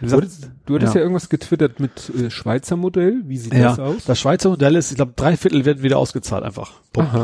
gesagt, 0.00 0.22
hattest, 0.22 0.50
du 0.66 0.74
hattest 0.74 0.94
ja. 0.94 1.00
ja. 1.00 1.02
irgendwas 1.02 1.28
getwittert 1.28 1.78
mit 1.78 2.10
äh, 2.18 2.30
Schweizer 2.30 2.76
Modell. 2.76 3.22
Wie 3.26 3.36
sieht 3.36 3.54
ja, 3.54 3.68
das 3.68 3.78
aus? 3.78 4.04
das 4.06 4.18
Schweizer 4.18 4.48
Modell 4.50 4.74
ist, 4.74 4.90
ich 4.90 4.96
glaube, 4.96 5.12
drei 5.14 5.36
Viertel 5.36 5.64
werden 5.64 5.82
wieder 5.82 5.98
ausgezahlt 5.98 6.42
einfach. 6.42 6.80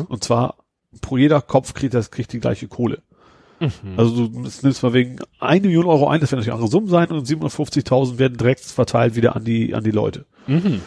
Und 0.08 0.22
zwar 0.22 0.56
pro 1.00 1.16
jeder 1.16 1.40
Kopf 1.42 1.74
kriegt 1.74 1.94
das 1.94 2.10
kriegt 2.10 2.32
die 2.32 2.38
gleiche 2.40 2.68
Kohle. 2.68 3.02
Mhm. 3.60 3.70
Also 3.96 4.26
du 4.28 4.40
nimmst 4.40 4.82
mal 4.82 4.92
wegen 4.92 5.16
eine 5.40 5.60
Million 5.66 5.86
Euro 5.86 6.08
ein, 6.08 6.20
das 6.20 6.30
werden 6.32 6.40
natürlich 6.40 6.52
andere 6.54 6.68
Summen 6.70 6.88
sein 6.88 7.08
und 7.10 7.26
750.000 7.26 8.18
werden 8.18 8.36
direkt 8.36 8.60
verteilt 8.60 9.16
wieder 9.16 9.34
an 9.36 9.44
die 9.44 9.74
an 9.74 9.82
die 9.84 9.90
Leute. 9.92 10.26
Mhm. 10.46 10.80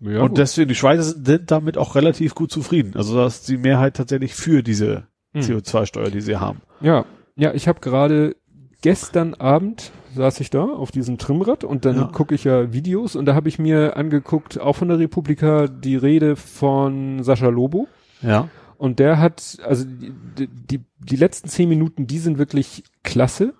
Ja, 0.00 0.22
und 0.22 0.30
gut. 0.30 0.38
deswegen 0.38 0.68
die 0.68 0.74
Schweizer 0.74 1.02
sind, 1.04 1.50
damit 1.50 1.78
auch 1.78 1.94
relativ 1.94 2.34
gut 2.34 2.50
zufrieden. 2.50 2.92
Also 2.96 3.16
da 3.16 3.26
ist 3.26 3.48
die 3.48 3.56
Mehrheit 3.56 3.96
tatsächlich 3.96 4.34
für 4.34 4.62
diese 4.62 5.04
Mhm. 5.34 5.40
CO2-Steuer, 5.40 6.10
die 6.10 6.20
sie 6.20 6.36
haben. 6.36 6.60
Ja, 6.82 7.06
ja, 7.36 7.54
ich 7.54 7.66
habe 7.66 7.80
gerade 7.80 8.36
gestern 8.82 9.32
Abend 9.34 9.90
saß 10.14 10.40
ich 10.40 10.50
da 10.50 10.64
auf 10.64 10.90
diesem 10.90 11.16
Trimrad 11.16 11.64
und 11.64 11.86
dann 11.86 11.96
Ja. 11.96 12.04
gucke 12.12 12.34
ich 12.34 12.44
ja 12.44 12.72
Videos 12.74 13.16
und 13.16 13.24
da 13.24 13.34
habe 13.34 13.48
ich 13.48 13.58
mir 13.58 13.96
angeguckt, 13.96 14.60
auch 14.60 14.74
von 14.76 14.88
der 14.88 14.98
Republika, 14.98 15.68
die 15.68 15.96
Rede 15.96 16.36
von 16.36 17.22
Sascha 17.22 17.48
Lobo. 17.48 17.88
Ja. 18.20 18.48
Und 18.82 18.98
der 18.98 19.20
hat, 19.20 19.58
also 19.62 19.84
die, 19.84 20.48
die, 20.48 20.80
die 20.98 21.14
letzten 21.14 21.48
zehn 21.48 21.68
Minuten, 21.68 22.08
die 22.08 22.18
sind 22.18 22.36
wirklich 22.36 22.82
klasse. 23.04 23.54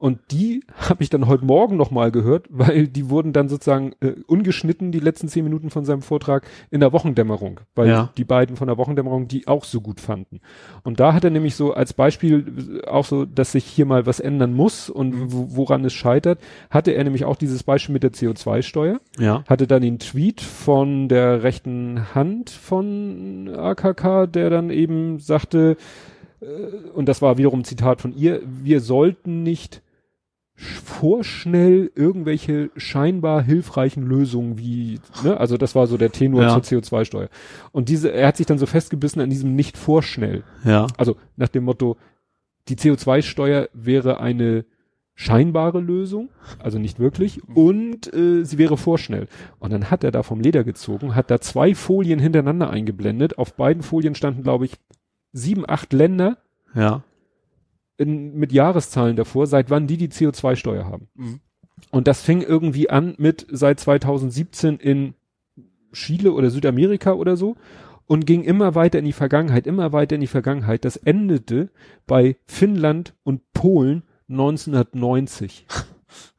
Und 0.00 0.18
die 0.30 0.64
habe 0.88 1.02
ich 1.02 1.10
dann 1.10 1.26
heute 1.28 1.44
Morgen 1.44 1.76
nochmal 1.76 2.10
gehört, 2.10 2.46
weil 2.48 2.88
die 2.88 3.10
wurden 3.10 3.34
dann 3.34 3.50
sozusagen 3.50 3.92
äh, 4.00 4.14
ungeschnitten, 4.26 4.92
die 4.92 4.98
letzten 4.98 5.28
zehn 5.28 5.44
Minuten 5.44 5.68
von 5.68 5.84
seinem 5.84 6.00
Vortrag, 6.00 6.46
in 6.70 6.80
der 6.80 6.94
Wochendämmerung. 6.94 7.60
Weil 7.74 7.88
Ja. 7.88 8.10
die 8.16 8.24
beiden 8.24 8.56
von 8.56 8.66
der 8.66 8.78
Wochendämmerung 8.78 9.28
die 9.28 9.46
auch 9.46 9.64
so 9.64 9.82
gut 9.82 10.00
fanden. 10.00 10.40
Und 10.84 11.00
da 11.00 11.12
hat 11.12 11.24
er 11.24 11.30
nämlich 11.30 11.54
so 11.54 11.74
als 11.74 11.92
Beispiel 11.92 12.80
äh, 12.82 12.88
auch 12.88 13.04
so, 13.04 13.26
dass 13.26 13.52
sich 13.52 13.66
hier 13.66 13.84
mal 13.84 14.06
was 14.06 14.20
ändern 14.20 14.54
muss 14.54 14.88
und 14.88 15.32
wo, 15.34 15.48
woran 15.56 15.84
es 15.84 15.92
scheitert, 15.92 16.40
hatte 16.70 16.92
er 16.92 17.04
nämlich 17.04 17.26
auch 17.26 17.36
dieses 17.36 17.62
Beispiel 17.62 17.92
mit 17.92 18.02
der 18.02 18.12
CO2-Steuer 18.12 19.00
Ja. 19.18 19.44
hatte 19.50 19.66
dann 19.66 19.82
den 19.82 19.98
Tweet 19.98 20.40
von 20.40 21.08
der 21.10 21.42
rechten 21.42 22.14
Hand 22.14 22.48
von 22.48 23.50
AKK, 23.54 24.26
der 24.28 24.48
dann 24.48 24.70
eben 24.70 25.18
sagte, 25.18 25.76
äh, 26.40 26.46
und 26.94 27.06
das 27.06 27.20
war 27.20 27.36
wiederum 27.36 27.64
Zitat 27.64 28.00
von 28.00 28.16
ihr, 28.16 28.40
wir 28.46 28.80
sollten 28.80 29.42
nicht 29.42 29.82
vorschnell 30.60 31.90
irgendwelche 31.94 32.70
scheinbar 32.76 33.42
hilfreichen 33.42 34.02
Lösungen 34.04 34.58
wie, 34.58 35.00
ne, 35.24 35.38
also 35.38 35.56
das 35.56 35.74
war 35.74 35.86
so 35.86 35.96
der 35.96 36.12
Tenor 36.12 36.42
Ja. 36.42 36.62
zur 36.62 36.80
CO2-Steuer. 36.80 37.28
Und 37.72 37.88
diese, 37.88 38.12
er 38.12 38.28
hat 38.28 38.36
sich 38.36 38.46
dann 38.46 38.58
so 38.58 38.66
festgebissen 38.66 39.22
an 39.22 39.30
diesem 39.30 39.54
nicht 39.54 39.78
vorschnell. 39.78 40.42
Ja. 40.64 40.86
Also 40.98 41.16
nach 41.36 41.48
dem 41.48 41.64
Motto, 41.64 41.96
die 42.68 42.76
CO2-Steuer 42.76 43.68
wäre 43.72 44.20
eine 44.20 44.64
scheinbare 45.14 45.80
Lösung, 45.80 46.28
also 46.58 46.78
nicht 46.78 46.98
wirklich, 46.98 47.42
und 47.54 48.12
äh, 48.14 48.44
sie 48.44 48.56
wäre 48.58 48.76
vorschnell. 48.76 49.28
Und 49.58 49.72
dann 49.72 49.90
hat 49.90 50.04
er 50.04 50.10
da 50.10 50.22
vom 50.22 50.40
Leder 50.40 50.64
gezogen, 50.64 51.14
hat 51.14 51.30
da 51.30 51.40
zwei 51.40 51.74
Folien 51.74 52.18
hintereinander 52.18 52.70
eingeblendet. 52.70 53.36
Auf 53.38 53.54
beiden 53.54 53.82
Folien 53.82 54.14
standen, 54.14 54.42
glaube 54.42 54.64
ich, 54.66 54.72
sieben, 55.32 55.64
acht 55.68 55.92
Länder 55.92 56.38
Ja. 56.74 57.02
In, 58.00 58.34
mit 58.34 58.52
Jahreszahlen 58.52 59.14
davor, 59.14 59.46
seit 59.46 59.70
wann 59.70 59.86
die 59.86 59.98
die 59.98 60.08
CO2-Steuer 60.08 60.86
haben. 60.86 61.08
Mhm. 61.14 61.40
Und 61.90 62.08
das 62.08 62.22
fing 62.22 62.42
irgendwie 62.42 62.90
an 62.90 63.14
mit 63.18 63.46
seit 63.50 63.78
2017 63.78 64.78
in 64.78 65.14
Chile 65.92 66.32
oder 66.32 66.50
Südamerika 66.50 67.12
oder 67.12 67.36
so 67.36 67.56
und 68.06 68.26
ging 68.26 68.42
immer 68.42 68.74
weiter 68.74 68.98
in 68.98 69.04
die 69.04 69.12
Vergangenheit, 69.12 69.66
immer 69.66 69.92
weiter 69.92 70.14
in 70.14 70.20
die 70.20 70.26
Vergangenheit. 70.26 70.84
Das 70.84 70.96
endete 70.96 71.70
bei 72.06 72.36
Finnland 72.46 73.14
und 73.22 73.52
Polen 73.52 74.02
1990. 74.28 75.66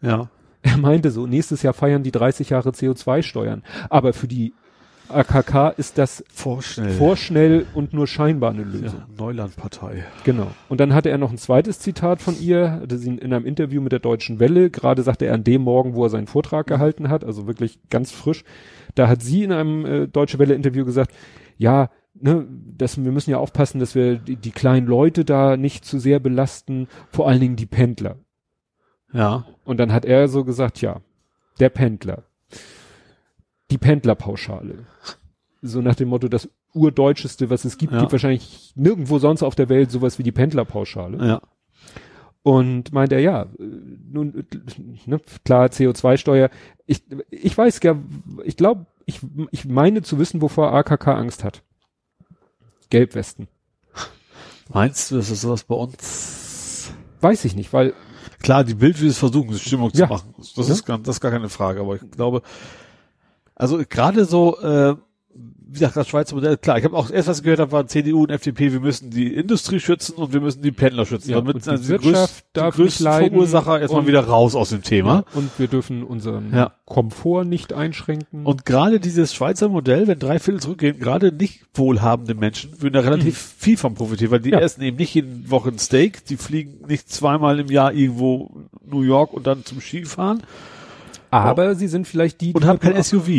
Ja. 0.01 0.29
Er 0.63 0.75
meinte 0.75 1.11
so, 1.11 1.25
nächstes 1.27 1.63
Jahr 1.63 1.73
feiern 1.73 2.03
die 2.03 2.11
30 2.11 2.49
Jahre 2.49 2.71
CO2-Steuern. 2.71 3.63
Aber 3.89 4.11
für 4.11 4.27
die 4.27 4.53
AKK 5.13 5.73
ist 5.77 5.97
das 5.97 6.23
Vorschnell. 6.31 6.91
vorschnell 6.91 7.65
und 7.73 7.93
nur 7.93 8.07
scheinbar 8.07 8.51
eine 8.51 8.63
Lösung. 8.63 8.99
ja. 8.99 9.07
Neulandpartei. 9.17 10.05
Genau. 10.23 10.47
Und 10.69 10.79
dann 10.79 10.93
hatte 10.93 11.09
er 11.09 11.17
noch 11.17 11.31
ein 11.31 11.37
zweites 11.37 11.79
Zitat 11.79 12.21
von 12.21 12.39
ihr, 12.39 12.71
hatte 12.81 12.97
sie 12.97 13.09
in 13.09 13.33
einem 13.33 13.45
Interview 13.45 13.81
mit 13.81 13.91
der 13.91 13.99
Deutschen 13.99 14.39
Welle, 14.39 14.69
gerade 14.69 15.03
sagte 15.03 15.25
er 15.25 15.33
an 15.33 15.43
dem 15.43 15.61
Morgen, 15.61 15.93
wo 15.93 16.03
er 16.03 16.09
seinen 16.09 16.27
Vortrag 16.27 16.67
gehalten 16.67 17.09
hat, 17.09 17.23
also 17.23 17.47
wirklich 17.47 17.79
ganz 17.89 18.11
frisch, 18.11 18.43
da 18.95 19.07
hat 19.07 19.21
sie 19.21 19.43
in 19.43 19.51
einem 19.51 19.85
äh, 19.85 20.07
Deutsche 20.07 20.39
Welle 20.39 20.53
Interview 20.53 20.85
gesagt, 20.85 21.13
ja, 21.57 21.89
ne, 22.13 22.47
das, 22.49 23.03
wir 23.03 23.11
müssen 23.11 23.31
ja 23.31 23.37
aufpassen, 23.37 23.79
dass 23.79 23.95
wir 23.95 24.15
die, 24.15 24.35
die 24.35 24.51
kleinen 24.51 24.87
Leute 24.87 25.25
da 25.25 25.57
nicht 25.57 25.85
zu 25.85 25.99
sehr 25.99 26.19
belasten, 26.19 26.87
vor 27.09 27.27
allen 27.27 27.39
Dingen 27.39 27.55
die 27.55 27.65
Pendler. 27.65 28.17
Ja. 29.13 29.45
Und 29.65 29.77
dann 29.79 29.93
hat 29.93 30.05
er 30.05 30.27
so 30.27 30.43
gesagt, 30.43 30.81
ja, 30.81 31.01
der 31.59 31.69
Pendler, 31.69 32.23
die 33.71 33.77
Pendlerpauschale. 33.79 34.85
So 35.63 35.81
nach 35.81 35.95
dem 35.95 36.09
Motto, 36.09 36.27
das 36.27 36.49
urdeutscheste, 36.73 37.49
was 37.49 37.65
es 37.65 37.77
gibt, 37.77 37.93
Ja. 37.93 37.99
gibt 37.99 38.11
wahrscheinlich 38.11 38.73
nirgendwo 38.75 39.19
sonst 39.19 39.43
auf 39.43 39.55
der 39.55 39.69
Welt 39.69 39.91
sowas 39.91 40.19
wie 40.19 40.23
die 40.23 40.31
Pendlerpauschale. 40.31 41.25
Ja. 41.25 41.41
Und 42.43 42.91
meint 42.91 43.11
er, 43.11 43.19
ja, 43.19 43.47
nun, 43.59 44.45
ne, 45.05 45.21
klar, 45.45 45.67
CO2-Steuer. 45.67 46.49
Ich, 46.87 47.03
ich 47.29 47.55
weiß 47.55 47.79
ja, 47.83 47.95
ich 48.43 48.57
glaube, 48.57 48.87
ich, 49.05 49.19
ich 49.51 49.65
meine 49.65 50.01
zu 50.01 50.17
wissen, 50.17 50.41
wovor 50.41 50.73
AKK 50.73 51.13
Angst 51.13 51.43
hat. 51.43 51.61
Gelbwesten. 52.89 53.47
Meinst 54.73 55.11
du, 55.11 55.17
das 55.17 55.29
ist 55.29 55.41
sowas 55.41 55.63
bei 55.65 55.75
uns? 55.75 56.91
Weiß 57.19 57.45
ich 57.45 57.55
nicht, 57.55 57.71
weil, 57.73 57.93
Klar, 58.41 58.63
die 58.63 58.73
Bild 58.73 58.99
will 58.99 59.09
es 59.09 59.19
versuchen, 59.19 59.55
Stimmung 59.59 59.91
Ja. 59.93 60.07
zu 60.07 60.13
machen. 60.13 60.33
Das 60.55 60.67
Ja. 60.67 60.73
ist, 60.73 60.83
gar, 60.85 60.97
das 60.97 61.17
ist 61.17 61.21
gar 61.21 61.29
keine 61.31 61.47
Frage, 61.49 61.81
aber 61.81 61.95
ich 61.97 62.09
glaube, 62.09 62.41
also 63.61 63.81
gerade 63.87 64.25
so, 64.25 64.59
äh, 64.59 64.95
wie 65.73 65.79
gesagt, 65.79 65.95
das 65.95 66.09
Schweizer 66.09 66.35
Modell, 66.35 66.57
klar, 66.57 66.77
ich 66.79 66.83
habe 66.83 66.97
auch 66.97 67.09
erst 67.09 67.29
was 67.29 67.43
gehört, 67.43 67.59
da 67.59 67.71
waren 67.71 67.87
CDU 67.87 68.23
und 68.23 68.29
FDP, 68.29 68.73
wir 68.73 68.81
müssen 68.81 69.09
die 69.09 69.33
Industrie 69.33 69.79
schützen 69.79 70.15
und 70.15 70.33
wir 70.33 70.41
müssen 70.41 70.61
die 70.61 70.71
Pendler 70.73 71.05
schützen. 71.05 71.29
Ja, 71.31 71.37
damit 71.39 71.65
die 71.65 71.69
also 71.69 71.87
Wirtschaft 71.87 72.43
die, 72.57 72.59
größten 72.59 73.05
leiden 73.05 73.29
Verursacher 73.31 73.79
erstmal 73.79 74.05
wieder 74.05 74.25
raus 74.25 74.53
aus 74.53 74.71
dem 74.71 74.83
Thema. 74.83 75.23
ja, 75.33 75.37
und 75.39 75.49
wir 75.57 75.67
dürfen 75.69 76.03
unseren 76.03 76.53
Ja. 76.53 76.73
Komfort 76.85 77.45
nicht 77.45 77.71
einschränken. 77.71 78.45
Und 78.45 78.65
gerade 78.65 78.99
dieses 78.99 79.33
Schweizer 79.33 79.69
Modell, 79.69 80.07
wenn 80.07 80.19
drei 80.19 80.39
Viertel 80.39 80.59
zurückgehen, 80.59 80.99
gerade 80.99 81.31
nicht 81.31 81.61
wohlhabende 81.73 82.33
Menschen 82.33 82.81
würden 82.81 82.95
da 82.95 82.99
relativ 82.99 83.37
viel 83.57 83.77
von 83.77 83.93
profitieren, 83.93 84.31
weil 84.31 84.41
die 84.41 84.51
Mhm. 84.51 84.57
Essen 84.57 84.81
eben 84.81 84.97
nicht 84.97 85.13
jede 85.15 85.49
Woche 85.49 85.69
ein 85.69 85.79
Steak, 85.79 86.25
die 86.25 86.35
fliegen 86.35 86.85
nicht 86.85 87.09
zweimal 87.09 87.61
im 87.61 87.67
Jahr 87.67 87.93
irgendwo 87.93 88.51
New 88.85 89.03
York 89.03 89.31
und 89.31 89.47
dann 89.47 89.63
zum 89.63 89.79
Skifahren 89.79 90.43
aber 91.31 91.75
sie 91.75 91.87
sind 91.87 92.07
vielleicht 92.07 92.41
die, 92.41 92.53
und 92.53 92.63
die 92.63 92.67
haben 92.67 92.79
mit 92.83 92.93
kein 92.93 93.01
SUV. 93.03 93.29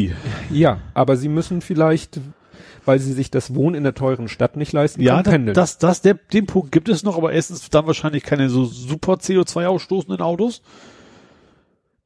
Ja, 0.50 0.78
aber 0.94 1.16
sie 1.16 1.28
müssen 1.28 1.60
vielleicht, 1.60 2.20
weil 2.84 2.98
sie 2.98 3.12
sich 3.12 3.30
das 3.30 3.54
Wohnen 3.54 3.74
in 3.76 3.84
der 3.84 3.94
teuren 3.94 4.28
Stadt 4.28 4.56
nicht 4.56 4.72
leisten 4.72 5.00
Ja, 5.02 5.22
können, 5.22 5.32
pendeln. 5.34 5.54
das, 5.54 5.78
das, 5.78 6.00
der, 6.02 6.14
den 6.14 6.46
Punkt 6.46 6.72
gibt 6.72 6.88
es 6.88 7.02
noch, 7.04 7.16
aber 7.16 7.32
erstens 7.32 7.68
dann 7.70 7.86
wahrscheinlich 7.86 8.22
keine 8.24 8.48
so 8.48 8.64
super 8.64 9.14
CO2 9.14 9.66
ausstoßenden 9.66 10.20
Autos. 10.20 10.62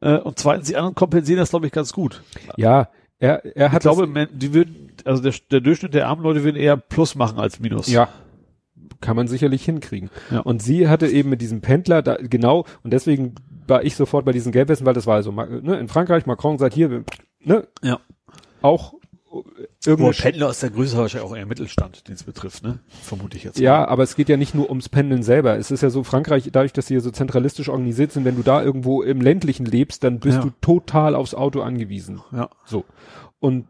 Äh, 0.01 0.17
und 0.19 0.39
zweitens, 0.39 0.69
die 0.69 0.77
anderen 0.77 0.95
kompensieren 0.95 1.39
das, 1.41 1.51
glaube 1.51 1.67
ich, 1.67 1.73
ganz 1.73 1.93
gut. 1.93 2.23
ja, 2.57 2.89
er, 3.19 3.45
er 3.57 3.67
Ich 3.69 3.73
hat 3.73 3.83
glaube, 3.83 4.07
men- 4.07 4.29
die 4.33 4.53
würden, 4.53 4.93
also 5.07 5.23
der, 5.23 5.33
der 5.51 5.61
Durchschnitt 5.63 5.95
der 5.95 6.07
armen 6.09 6.23
Leute 6.23 6.45
würden 6.45 6.57
eher 6.57 6.77
Plus 6.77 7.15
machen 7.15 7.39
als 7.39 7.61
Minus. 7.61 7.87
ja, 7.89 8.09
kann 9.01 9.17
man 9.17 9.29
sicherlich 9.29 9.65
hinkriegen. 9.65 10.11
Ja. 10.31 10.41
Und 10.41 10.63
sie 10.63 10.89
hatte 10.89 11.07
eben 11.09 11.31
mit 11.31 11.41
diesem 11.41 11.61
Pendler 11.61 12.03
da 12.03 12.17
genau 12.17 12.65
und 12.83 12.93
deswegen 12.93 13.35
war 13.67 13.85
ich 13.85 13.97
sofort 13.97 14.25
bei 14.25 14.33
diesen 14.33 14.53
Gelbwesten, 14.53 14.87
weil 14.87 14.95
das 14.95 15.07
war 15.07 15.17
also 15.17 15.33
ne, 15.33 15.79
in 15.79 15.89
Frankreich 15.89 16.27
Macron 16.27 16.59
sagt 16.59 16.75
hier, 16.75 17.05
ne, 17.41 17.67
Ja. 17.83 17.99
auch 18.63 18.95
äh, 18.95 19.39
irgendeine 19.85 20.13
Boah, 20.13 20.23
Pendler 20.23 20.51
ist 20.51 20.63
der 20.63 20.71
größere 20.71 21.01
wahrscheinlich 21.03 21.31
auch 21.31 21.37
eher 21.37 21.47
Mittelstand, 21.47 22.07
den 22.09 22.15
es 22.15 22.23
betrifft, 22.23 22.63
ne? 22.63 22.79
Vermute 23.03 23.37
ich 23.37 23.45
jetzt. 23.45 23.59
Ja, 23.59 23.87
aber 23.87 24.03
es 24.05 24.15
geht 24.17 24.29
ja 24.29 24.37
nicht 24.37 24.55
nur 24.55 24.69
ums 24.69 24.89
Pendeln 24.89 25.23
selber. 25.25 25.57
Es 25.59 25.71
ist 25.71 25.83
ja 25.83 25.91
so, 25.91 26.05
Frankreich, 26.05 26.49
dadurch, 26.53 26.73
dass 26.73 26.87
sie 26.87 26.95
hier 26.95 27.01
so 27.01 27.11
zentralistisch 27.11 27.69
organisiert 27.69 28.13
sind, 28.13 28.25
wenn 28.25 28.37
du 28.37 28.43
da 28.43 28.63
irgendwo 28.63 29.03
im 29.03 29.21
ländlichen 29.21 29.67
lebst, 29.67 30.05
dann 30.05 30.21
bist 30.21 30.39
Ja. 30.39 30.45
du 30.45 30.51
total 30.61 31.15
aufs 31.15 31.35
Auto 31.35 31.61
angewiesen. 31.61 32.21
Ja. 32.33 32.49
So. 32.65 32.85
Und 33.41 33.67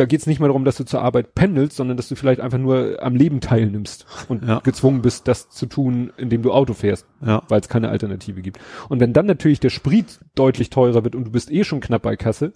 da 0.00 0.06
geht's 0.06 0.26
nicht 0.26 0.40
mehr 0.40 0.48
darum, 0.48 0.64
dass 0.64 0.76
du 0.76 0.84
zur 0.84 1.02
Arbeit 1.02 1.34
pendelst, 1.34 1.76
sondern 1.76 1.96
dass 1.96 2.08
du 2.08 2.16
vielleicht 2.16 2.40
einfach 2.40 2.58
nur 2.58 2.98
am 3.02 3.14
Leben 3.14 3.40
teilnimmst 3.40 4.06
und 4.28 4.44
Ja. 4.44 4.58
gezwungen 4.60 5.02
bist, 5.02 5.28
das 5.28 5.50
zu 5.50 5.66
tun, 5.66 6.12
indem 6.16 6.42
du 6.42 6.52
Auto 6.52 6.74
fährst, 6.74 7.06
Ja. 7.24 7.42
weil 7.48 7.60
es 7.60 7.68
keine 7.68 7.88
Alternative 7.90 8.42
gibt. 8.42 8.58
Und 8.88 9.00
wenn 9.00 9.12
dann 9.12 9.26
natürlich 9.26 9.60
der 9.60 9.70
Sprit 9.70 10.18
deutlich 10.34 10.70
teurer 10.70 11.04
wird 11.04 11.14
und 11.14 11.24
du 11.24 11.30
bist 11.30 11.50
eh 11.52 11.62
schon 11.64 11.80
knapp 11.80 12.02
bei 12.02 12.16
Kasse, 12.16 12.52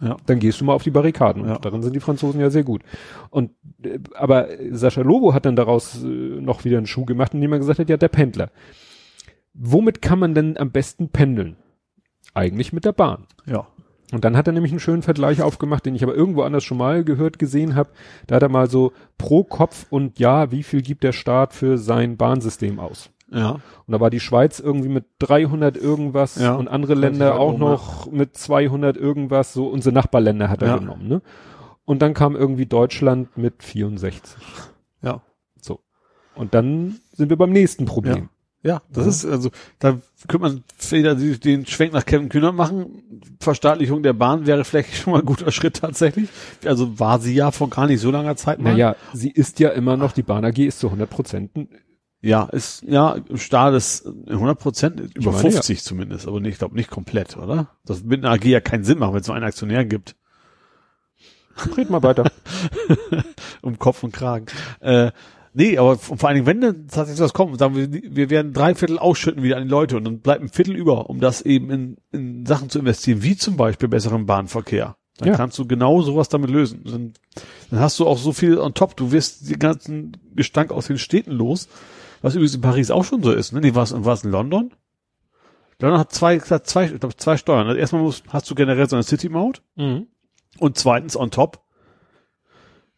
Ja. 0.00 0.16
dann 0.26 0.38
gehst 0.38 0.60
du 0.60 0.64
mal 0.64 0.72
auf 0.74 0.82
die 0.84 0.90
Barrikaden. 0.90 1.44
Ja. 1.46 1.56
Und 1.56 1.64
darin 1.64 1.82
sind 1.82 1.94
die 1.94 2.00
Franzosen 2.00 2.40
ja 2.40 2.50
sehr 2.50 2.64
gut. 2.64 2.82
Und 3.30 3.50
äh, 3.82 3.98
aber 4.14 4.48
Sascha 4.70 5.02
Lobo 5.02 5.34
hat 5.34 5.44
dann 5.46 5.56
daraus 5.56 6.02
äh, 6.02 6.06
noch 6.06 6.64
wieder 6.64 6.78
einen 6.78 6.86
Schuh 6.86 7.04
gemacht, 7.04 7.34
indem 7.34 7.52
er 7.52 7.58
gesagt 7.58 7.78
hat, 7.78 7.88
ja, 7.88 7.96
der 7.96 8.08
Pendler. 8.08 8.50
Womit 9.54 10.00
kann 10.00 10.18
man 10.18 10.34
denn 10.34 10.56
am 10.56 10.70
besten 10.70 11.08
pendeln? 11.10 11.56
Eigentlich 12.34 12.72
mit 12.72 12.84
der 12.84 12.92
Bahn. 12.92 13.26
Ja. 13.46 13.66
Und 14.12 14.24
dann 14.24 14.36
hat 14.36 14.46
er 14.46 14.52
nämlich 14.52 14.72
einen 14.72 14.80
schönen 14.80 15.02
Vergleich 15.02 15.42
aufgemacht, 15.42 15.86
den 15.86 15.94
ich 15.94 16.02
aber 16.02 16.14
irgendwo 16.14 16.42
anders 16.42 16.64
schon 16.64 16.76
mal 16.78 17.02
gehört, 17.02 17.38
gesehen 17.38 17.74
habe. 17.74 17.90
Da 18.26 18.36
hat 18.36 18.42
er 18.42 18.48
mal 18.50 18.68
so 18.68 18.92
pro 19.18 19.42
Kopf 19.42 19.86
und 19.90 20.18
ja, 20.18 20.50
wie 20.52 20.62
viel 20.62 20.82
gibt 20.82 21.02
der 21.02 21.12
Staat 21.12 21.54
für 21.54 21.78
sein 21.78 22.16
Bahnsystem 22.18 22.78
aus? 22.78 23.10
Ja. 23.30 23.52
Und 23.86 23.92
da 23.92 23.98
war 24.00 24.10
die 24.10 24.20
Schweiz 24.20 24.60
irgendwie 24.60 24.90
mit 24.90 25.06
300 25.20 25.76
irgendwas 25.78 26.36
Ja, 26.36 26.54
und 26.54 26.68
andere 26.68 26.94
30 26.94 27.00
Länder 27.10 27.40
auch 27.40 27.56
noch 27.58 28.10
mit 28.12 28.36
200 28.36 28.96
irgendwas, 28.98 29.54
so 29.54 29.66
unsere 29.68 29.94
Nachbarländer 29.94 30.50
hat 30.50 30.60
er 30.60 30.68
Ja. 30.68 30.76
genommen, 30.78 31.08
ne? 31.08 31.22
Und 31.84 32.02
dann 32.02 32.12
kam 32.14 32.36
irgendwie 32.36 32.66
Deutschland 32.66 33.36
mit 33.38 33.62
64. 33.64 34.36
Ja. 35.02 35.22
So. 35.60 35.80
Und 36.34 36.54
dann 36.54 37.00
sind 37.12 37.30
wir 37.30 37.36
beim 37.38 37.50
nächsten 37.50 37.86
Problem. 37.86 38.16
Ja, 38.16 38.28
das 38.62 39.04
Ja. 39.04 39.08
ist, 39.08 39.24
also, 39.26 39.50
da 39.78 39.98
könnte 40.28 40.38
man 40.46 40.64
wieder 40.90 41.14
den 41.14 41.66
Schwenk 41.66 41.92
nach 41.92 42.04
Kevin 42.06 42.28
Kühner 42.28 42.52
machen. 42.52 43.02
Verstaatlichung 43.40 44.02
der 44.02 44.12
Bahn 44.12 44.46
wäre 44.46 44.64
vielleicht 44.64 44.94
schon 44.94 45.12
mal 45.12 45.20
ein 45.20 45.26
guter 45.26 45.50
Schritt 45.50 45.76
tatsächlich. 45.76 46.28
Also 46.64 46.98
war 46.98 47.18
sie 47.18 47.34
ja 47.34 47.50
vor 47.50 47.68
gar 47.70 47.86
nicht 47.86 48.00
so 48.00 48.10
langer 48.10 48.36
Zeit 48.36 48.60
mal. 48.60 48.72
Naja, 48.72 48.96
sie 49.12 49.30
ist 49.30 49.58
ja 49.58 49.70
immer 49.70 49.96
noch, 49.96 50.12
die 50.12 50.22
Bahn 50.22 50.44
AG 50.44 50.58
ist 50.58 50.78
zu 50.80 50.86
100 50.88 51.10
Prozent 51.10 51.50
Ja, 52.20 52.44
ist, 52.44 52.82
ja, 52.84 53.16
im 53.28 53.38
Staat 53.38 53.74
ist 53.74 54.06
100 54.06 54.58
Prozent, 54.58 55.00
über 55.16 55.32
meine, 55.32 55.42
50 55.42 55.82
zumindest, 55.82 56.28
aber 56.28 56.38
nicht, 56.40 56.52
ich 56.52 56.58
glaube 56.58 56.76
nicht 56.76 56.90
komplett, 56.90 57.36
oder? 57.36 57.70
Das 57.84 58.04
mit 58.04 58.24
einer 58.24 58.32
AG 58.32 58.44
ja 58.44 58.60
keinen 58.60 58.84
Sinn 58.84 58.98
macht, 58.98 59.12
wenn 59.12 59.20
es 59.22 59.26
nur 59.26 59.34
einen 59.36 59.46
Aktionär 59.46 59.84
gibt. 59.84 60.14
Red 61.76 61.90
mal 61.90 62.02
weiter. 62.02 62.30
um 63.62 63.78
Kopf 63.78 64.02
und 64.04 64.12
Kragen. 64.12 64.46
Äh, 64.80 65.10
nee, 65.54 65.78
aber 65.78 65.98
vor 65.98 66.16
allen 66.28 66.36
Dingen, 66.36 66.46
wenn 66.46 66.60
dann 66.60 66.86
tatsächlich 66.88 67.20
was 67.22 67.32
kommt, 67.34 67.58
sagen 67.58 67.74
wir, 67.76 67.90
wir 67.90 68.30
werden 68.30 68.52
drei 68.52 68.74
Viertel 68.74 68.98
ausschütten 68.98 69.42
wieder 69.42 69.56
an 69.56 69.64
die 69.64 69.68
Leute 69.68 69.96
und 69.96 70.04
dann 70.04 70.20
bleibt 70.20 70.42
ein 70.42 70.48
Viertel 70.48 70.76
über, 70.76 71.08
um 71.10 71.20
das 71.20 71.42
eben 71.42 71.70
in, 71.70 71.96
in 72.12 72.46
Sachen 72.46 72.70
zu 72.70 72.78
investieren, 72.78 73.22
wie 73.22 73.36
zum 73.36 73.56
Beispiel 73.56 73.88
besseren 73.88 74.26
Bahnverkehr. 74.26 74.96
Dann 75.18 75.28
Ja. 75.28 75.36
kannst 75.36 75.58
du 75.58 75.66
genau 75.66 76.00
sowas 76.02 76.28
damit 76.30 76.50
lösen. 76.50 76.82
Dann, 76.84 77.12
dann 77.70 77.80
hast 77.80 77.98
du 77.98 78.06
auch 78.06 78.16
so 78.18 78.32
viel 78.32 78.58
on 78.58 78.72
top. 78.74 78.96
Du 78.96 79.12
wirst 79.12 79.50
den 79.50 79.58
ganzen 79.58 80.16
Gestank 80.34 80.72
aus 80.72 80.86
den 80.86 80.98
Städten 80.98 81.32
los, 81.32 81.68
was 82.22 82.34
übrigens 82.34 82.54
in 82.54 82.60
Paris 82.62 82.90
auch 82.90 83.04
schon 83.04 83.22
so 83.22 83.30
ist. 83.32 83.52
Ne? 83.52 83.60
Nee, 83.60 83.74
war 83.74 83.82
es 83.82 83.92
in 84.24 84.30
London? 84.30 84.72
London 85.80 85.98
hat 86.00 86.12
zwei, 86.12 86.38
hat 86.38 86.66
zwei, 86.66 86.86
ich 86.86 86.98
glaub, 87.00 87.20
zwei 87.20 87.36
Steuern. 87.36 87.66
Also 87.66 87.78
erstmal 87.78 88.02
musst, 88.02 88.24
hast 88.28 88.48
du 88.50 88.54
generell 88.54 88.88
so 88.88 88.96
eine 88.96 89.02
City-Maut. 89.02 89.62
Mhm. 89.76 90.06
Und 90.58 90.78
zweitens 90.78 91.16
on 91.16 91.30
top 91.30 91.60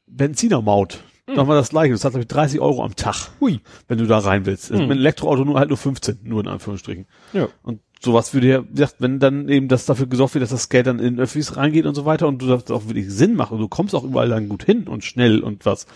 Benzinermaut. 0.06 1.02
Hm. 1.26 1.36
Nochmal 1.36 1.56
das 1.56 1.70
gleiche. 1.70 1.92
Das 1.92 2.04
hat, 2.04 2.12
glaube 2.12 2.22
ich, 2.22 2.28
30 2.28 2.60
Euro 2.60 2.84
am 2.84 2.96
Tag, 2.96 3.30
Hui. 3.40 3.60
wenn 3.88 3.98
du 3.98 4.06
da 4.06 4.18
rein 4.18 4.44
willst. 4.46 4.70
Also 4.70 4.82
Hm. 4.82 4.88
Mit 4.88 4.96
einem 4.96 5.00
Elektroauto 5.00 5.44
nur 5.44 5.58
halt 5.58 5.68
nur 5.70 5.78
15, 5.78 6.18
nur 6.22 6.40
in 6.40 6.48
Anführungsstrichen. 6.48 7.06
Ja. 7.32 7.48
Und 7.62 7.80
sowas 8.02 8.34
würde 8.34 8.46
ja, 8.48 8.62
wie 8.68 8.72
gesagt, 8.74 8.96
wenn 8.98 9.18
dann 9.20 9.48
eben 9.48 9.68
das 9.68 9.86
dafür 9.86 10.06
gesorgt 10.06 10.34
wird, 10.34 10.42
dass 10.42 10.50
das 10.50 10.68
Geld 10.68 10.86
dann 10.86 10.98
in 10.98 11.18
Öffis 11.18 11.56
reingeht 11.56 11.86
und 11.86 11.94
so 11.94 12.04
weiter 12.04 12.28
und 12.28 12.42
du 12.42 12.46
das 12.46 12.70
auch 12.70 12.86
wirklich 12.86 13.10
Sinn 13.10 13.34
macht 13.36 13.52
und 13.52 13.58
du 13.60 13.68
kommst 13.68 13.94
auch 13.94 14.04
überall 14.04 14.28
dann 14.28 14.48
gut 14.50 14.64
hin 14.64 14.86
und 14.88 15.02
schnell 15.04 15.40
und 15.40 15.64
was, 15.64 15.86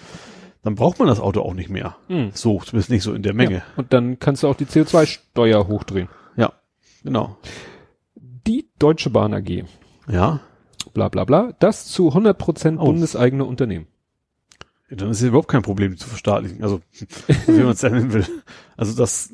dann 0.62 0.74
braucht 0.74 0.98
man 0.98 1.08
das 1.08 1.20
Auto 1.20 1.42
auch 1.42 1.52
nicht 1.52 1.68
mehr. 1.68 1.96
Hm. 2.08 2.30
So, 2.32 2.60
zumindest 2.64 2.88
nicht 2.90 3.02
so 3.02 3.12
in 3.12 3.22
der 3.22 3.34
Menge. 3.34 3.56
Ja. 3.56 3.62
Und 3.76 3.92
dann 3.92 4.18
kannst 4.18 4.42
du 4.42 4.48
auch 4.48 4.56
die 4.56 4.64
CO2-Steuer 4.64 5.66
hochdrehen. 5.68 6.08
Ja, 6.36 6.54
genau. 7.04 7.36
Die 8.46 8.68
Deutsche 8.78 9.10
Bahn 9.10 9.34
AG, 9.34 9.64
Ja. 10.08 10.40
bla 10.94 11.08
bla 11.10 11.24
bla, 11.24 11.52
das 11.58 11.84
zu 11.86 12.08
100 12.14 12.38
Prozent 12.38 12.80
Oh. 12.80 12.86
bundeseigene 12.86 13.44
Unternehmen. 13.44 13.86
Dann 14.90 15.10
ist 15.10 15.18
es 15.20 15.28
überhaupt 15.28 15.48
kein 15.48 15.62
Problem, 15.62 15.92
die 15.92 15.98
zu 15.98 16.08
verstaatlichen. 16.08 16.62
Also, 16.62 16.80
wie 17.46 17.52
man 17.62 17.72
es 17.72 17.82
nennen 17.82 18.12
will. 18.12 18.26
Also 18.76 18.94
das, 18.94 19.30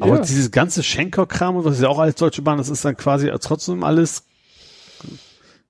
aber 0.00 0.16
Ja. 0.16 0.22
dieses 0.22 0.50
ganze 0.50 0.82
Schenker-Kram 0.82 1.56
und 1.56 1.64
was 1.64 1.76
ist 1.76 1.82
ja 1.82 1.88
auch 1.88 1.98
alles 1.98 2.16
Deutsche 2.16 2.42
Bahn, 2.42 2.58
das 2.58 2.68
ist 2.68 2.84
dann 2.84 2.96
quasi 2.96 3.30
trotzdem 3.40 3.84
alles, 3.84 4.24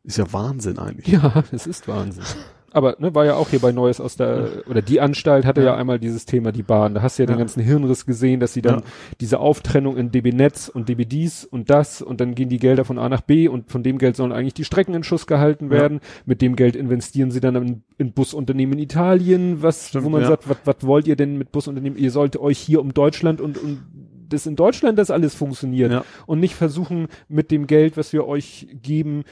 ist 0.03 0.19
ja 0.19 0.33
Wahnsinn 0.33 0.79
eigentlich. 0.79 1.07
Ja, 1.07 1.45
es 1.53 1.67
ist 1.67 1.87
Wahnsinn. 1.87 2.25
Aber 2.73 2.97
ne, 2.99 3.15
war 3.15 3.25
ja 3.25 3.35
auch 3.35 3.49
hier 3.49 3.61
bei 3.61 3.73
Neues 3.73 3.99
aus 4.01 4.17
der, 4.17 4.49
oder 4.69 4.83
die 4.83 5.01
Anstalt 5.01 5.47
hatte 5.47 5.63
ja, 5.63 5.69
Ja. 5.69 5.77
einmal 5.77 5.99
dieses 5.99 6.27
Thema, 6.27 6.53
die 6.53 6.63
Bahn. 6.63 6.95
Da 6.95 7.01
hast 7.03 7.19
du 7.19 7.23
ja, 7.23 7.27
den 7.27 7.33
Ja. 7.33 7.39
ganzen 7.39 7.63
Hirnriss 7.63 8.05
gesehen, 8.05 8.41
dass 8.41 8.53
sie 8.53 8.61
dann 8.61 8.81
Ja. 8.81 8.85
diese 9.21 9.41
Auftrennung 9.41 9.97
in 9.97 10.11
DB 10.11 10.33
Netz 10.33 10.69
und 10.69 10.89
DB 10.89 11.07
dies 11.07 11.45
und 11.45 11.71
das 11.71 12.03
und 12.03 12.21
dann 12.21 12.35
gehen 12.35 12.51
die 12.51 12.59
Gelder 12.59 12.85
von 12.85 12.99
A 12.99 13.09
nach 13.09 13.23
B 13.23 13.49
und 13.49 13.71
von 13.71 13.83
dem 13.83 13.97
Geld 13.99 14.17
sollen 14.17 14.33
eigentlich 14.33 14.55
die 14.55 14.65
Strecken 14.65 14.93
in 14.95 15.03
Schuss 15.03 15.27
gehalten 15.27 15.71
werden. 15.71 16.01
Mit 16.27 16.43
dem 16.43 16.57
Geld 16.57 16.77
investieren 16.77 17.31
sie 17.31 17.41
dann 17.41 17.57
in, 17.57 17.83
in 17.97 18.13
Busunternehmen 18.13 18.75
in 18.79 18.85
Italien, 18.85 19.63
was, 19.63 19.89
Stimmt, 19.89 20.05
wo 20.05 20.11
man 20.11 20.25
sagt, 20.25 20.49
was, 20.49 20.59
was 20.65 20.77
wollt 20.83 21.07
ihr 21.09 21.17
denn 21.17 21.39
mit 21.39 21.53
Busunternehmen? 21.53 21.99
Ihr 21.99 22.11
sollt 22.11 22.37
euch 22.37 22.59
hier 22.59 22.81
um 22.83 22.93
Deutschland 22.93 23.41
und, 23.41 23.57
und 23.57 23.81
das 24.29 24.45
in 24.47 24.57
Deutschland 24.57 24.99
das 24.99 25.11
alles 25.11 25.35
funktioniert 25.35 25.91
Ja. 25.91 26.05
und 26.27 26.39
nicht 26.41 26.55
versuchen 26.55 27.09
mit 27.31 27.51
dem 27.51 27.67
Geld, 27.67 27.97
was 27.97 28.13
wir 28.13 28.27
euch 28.29 28.69
geben, 28.83 29.25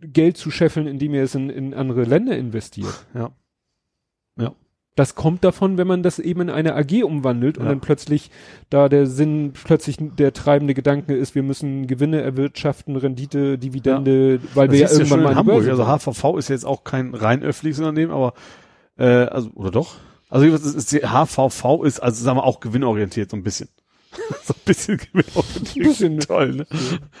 Geld 0.00 0.36
zu 0.36 0.50
scheffeln, 0.50 0.86
indem 0.86 1.14
ihr 1.14 1.22
es 1.22 1.34
in, 1.34 1.50
in 1.50 1.74
andere 1.74 2.04
Länder 2.04 2.36
investiert. 2.36 3.06
Ja. 3.14 3.30
Ja. 4.38 4.52
Das 4.96 5.14
kommt 5.14 5.44
davon, 5.44 5.78
wenn 5.78 5.86
man 5.86 6.02
das 6.02 6.18
eben 6.18 6.42
in 6.42 6.50
eine 6.50 6.74
AG 6.74 7.04
umwandelt 7.04 7.56
und 7.58 7.64
Ja. 7.64 7.70
dann 7.70 7.80
plötzlich 7.80 8.30
da 8.70 8.88
der 8.88 9.06
Sinn, 9.06 9.52
plötzlich 9.52 9.96
der 10.00 10.32
treibende 10.32 10.74
Gedanke 10.74 11.14
ist, 11.14 11.34
wir 11.34 11.42
müssen 11.42 11.86
Gewinne 11.86 12.20
erwirtschaften, 12.20 12.96
Rendite, 12.96 13.56
Dividende, 13.56 14.40
weil 14.54 14.66
Das 14.68 14.74
wir 14.74 14.80
ja 14.80 14.88
irgendwann 14.90 15.06
schon 15.08 15.22
mal 15.22 15.30
in 15.30 15.36
Hamburg. 15.36 15.64
Börse 15.64 15.70
Also. 15.70 16.12
HVV 16.12 16.36
ist 16.38 16.48
jetzt 16.48 16.66
auch 16.66 16.84
kein 16.84 17.14
rein 17.14 17.42
öffentliches 17.42 17.78
Unternehmen, 17.78 18.10
aber, 18.12 18.34
äh, 18.98 19.04
also, 19.04 19.50
oder 19.54 19.70
doch? 19.70 19.94
Also, 20.28 20.46
ist, 20.46 20.92
HVV 20.92 21.84
ist, 21.84 22.00
also, 22.00 22.22
sagen 22.22 22.38
wir, 22.38 22.44
auch 22.44 22.60
gewinnorientiert, 22.60 23.30
so 23.30 23.36
ein 23.36 23.42
bisschen. 23.42 23.68
so 24.44 24.54
ein 24.54 24.60
bisschen 24.64 24.98
gewinnorientiert. 24.98 25.76
Ein 25.76 25.82
bisschen. 25.88 26.18
Toll, 26.20 26.52
ne? 26.54 26.66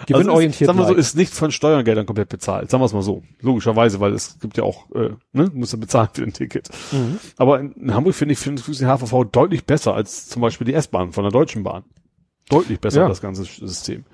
Gewinnorientiert 0.06 0.68
Also 0.70 0.80
ist, 0.82 0.86
sagen 0.86 0.88
wir 0.90 0.94
so, 0.94 0.94
ist 0.94 1.16
nicht 1.16 1.32
von 1.32 1.52
Steuergeldern 1.52 2.06
komplett 2.06 2.28
bezahlt. 2.28 2.70
Sagen 2.70 2.80
wir 2.82 2.86
es 2.86 2.92
mal 2.92 3.02
so. 3.02 3.22
Logischerweise, 3.40 4.00
weil 4.00 4.12
es 4.12 4.38
gibt 4.40 4.56
ja 4.56 4.64
auch, 4.64 4.90
äh, 4.92 5.10
ne, 5.32 5.48
du 5.50 5.56
musst 5.56 5.72
ja 5.72 5.78
bezahlen 5.78 6.08
für 6.12 6.22
ein 6.24 6.32
Ticket. 6.32 6.68
Mhm. 6.92 7.18
Aber 7.36 7.60
in, 7.60 7.72
in 7.72 7.94
Hamburg 7.94 8.14
finde 8.14 8.32
ich, 8.32 8.38
finde 8.40 8.62
ich 8.66 8.78
die 8.78 8.84
HVV 8.86 9.24
deutlich 9.30 9.64
besser 9.64 9.94
als 9.94 10.28
zum 10.28 10.42
Beispiel 10.42 10.66
die 10.66 10.74
S-Bahn 10.74 11.12
von 11.12 11.22
der 11.24 11.30
Deutschen 11.32 11.62
Bahn. 11.62 11.84
Deutlich 12.48 12.80
besser, 12.80 13.02
Ja. 13.02 13.08
das 13.08 13.20
ganze 13.20 13.44
System. 13.44 14.04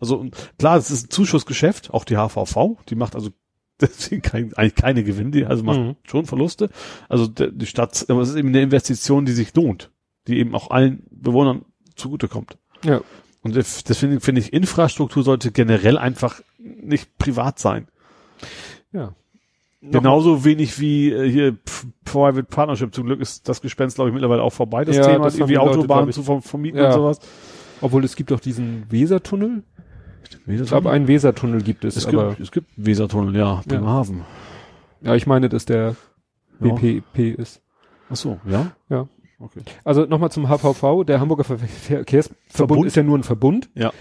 Also 0.00 0.26
klar, 0.58 0.78
es 0.78 0.90
ist 0.90 1.06
ein 1.06 1.10
Zuschussgeschäft, 1.10 1.92
auch 1.92 2.04
die 2.04 2.16
HVV, 2.16 2.78
die 2.88 2.94
macht 2.94 3.14
also 3.14 3.30
deswegen 3.80 4.22
kein, 4.22 4.54
eigentlich 4.54 4.76
keine 4.76 5.04
Gewinne, 5.04 5.30
die 5.30 5.44
also 5.44 5.62
macht 5.64 5.78
Mhm. 5.80 5.96
schon 6.04 6.24
Verluste. 6.26 6.70
Also 7.08 7.26
die 7.26 7.66
Stadt, 7.66 8.06
aber 8.08 8.22
es 8.22 8.30
ist 8.30 8.36
eben 8.36 8.48
eine 8.48 8.62
Investition, 8.62 9.26
die 9.26 9.32
sich 9.32 9.54
lohnt, 9.54 9.90
die 10.26 10.38
eben 10.38 10.54
auch 10.54 10.70
allen 10.70 11.02
Bewohnern 11.10 11.64
zugutekommt. 11.96 12.56
Ja. 12.84 13.00
Und 13.42 13.54
deswegen 13.56 14.20
finde 14.20 14.40
ich, 14.40 14.52
Infrastruktur 14.52 15.22
sollte 15.22 15.50
generell 15.52 15.98
einfach 15.98 16.40
nicht 16.58 17.18
privat 17.18 17.58
sein. 17.58 17.88
Ja. 18.92 19.12
Genauso 19.82 20.46
wenig 20.46 20.80
wie 20.80 21.10
äh, 21.12 21.30
hier 21.30 21.56
Private 22.06 22.44
Partnership. 22.44 22.94
Zum 22.94 23.04
Glück 23.04 23.20
ist 23.20 23.48
das 23.50 23.60
Gespenst, 23.60 23.96
glaube 23.96 24.08
ich, 24.08 24.14
mittlerweile 24.14 24.42
auch 24.42 24.52
vorbei, 24.52 24.84
das 24.86 24.96
Ja, 24.96 25.04
Thema, 25.06 25.24
das 25.24 25.34
irgendwie 25.34 25.58
Autobahnen 25.58 26.10
zu 26.10 26.22
verm- 26.22 26.40
vermieten 26.40 26.78
Ja. 26.80 26.86
und 26.86 26.92
sowas. 26.94 27.18
Obwohl 27.82 28.02
es 28.04 28.16
gibt 28.16 28.30
doch 28.30 28.40
diesen 28.40 28.86
Wesertunnel. 28.90 29.62
Ich 30.46 30.60
Ich 30.60 30.66
glaube, 30.68 30.90
einen 30.90 31.06
Wesertunnel 31.06 31.60
gibt 31.62 31.84
es, 31.84 31.96
es, 31.96 32.06
aber 32.06 32.30
gibt, 32.30 32.40
es 32.40 32.50
gibt 32.50 32.70
Wesertunnel, 32.76 33.36
ja, 33.36 33.62
Bremerhaven. 33.66 34.22
ja, 35.02 35.14
ich 35.14 35.26
meine, 35.26 35.50
dass 35.50 35.66
der 35.66 35.96
Ja. 36.60 36.72
BPP 36.74 37.34
ist. 37.38 37.60
Ach 38.08 38.16
so, 38.16 38.40
ja? 38.48 38.72
Ja. 38.88 39.06
Okay. 39.38 39.60
Also 39.84 40.06
nochmal 40.06 40.30
zum 40.30 40.48
HVV. 40.48 41.04
Der 41.04 41.20
Hamburger 41.20 41.44
Ver 41.44 41.58
Verkehrsverbund 41.58 42.38
Verbund? 42.48 42.86
ist 42.86 42.96
ja 42.96 43.02
nur 43.02 43.18
ein 43.18 43.22
Verbund. 43.24 43.68
Ja. 43.74 43.92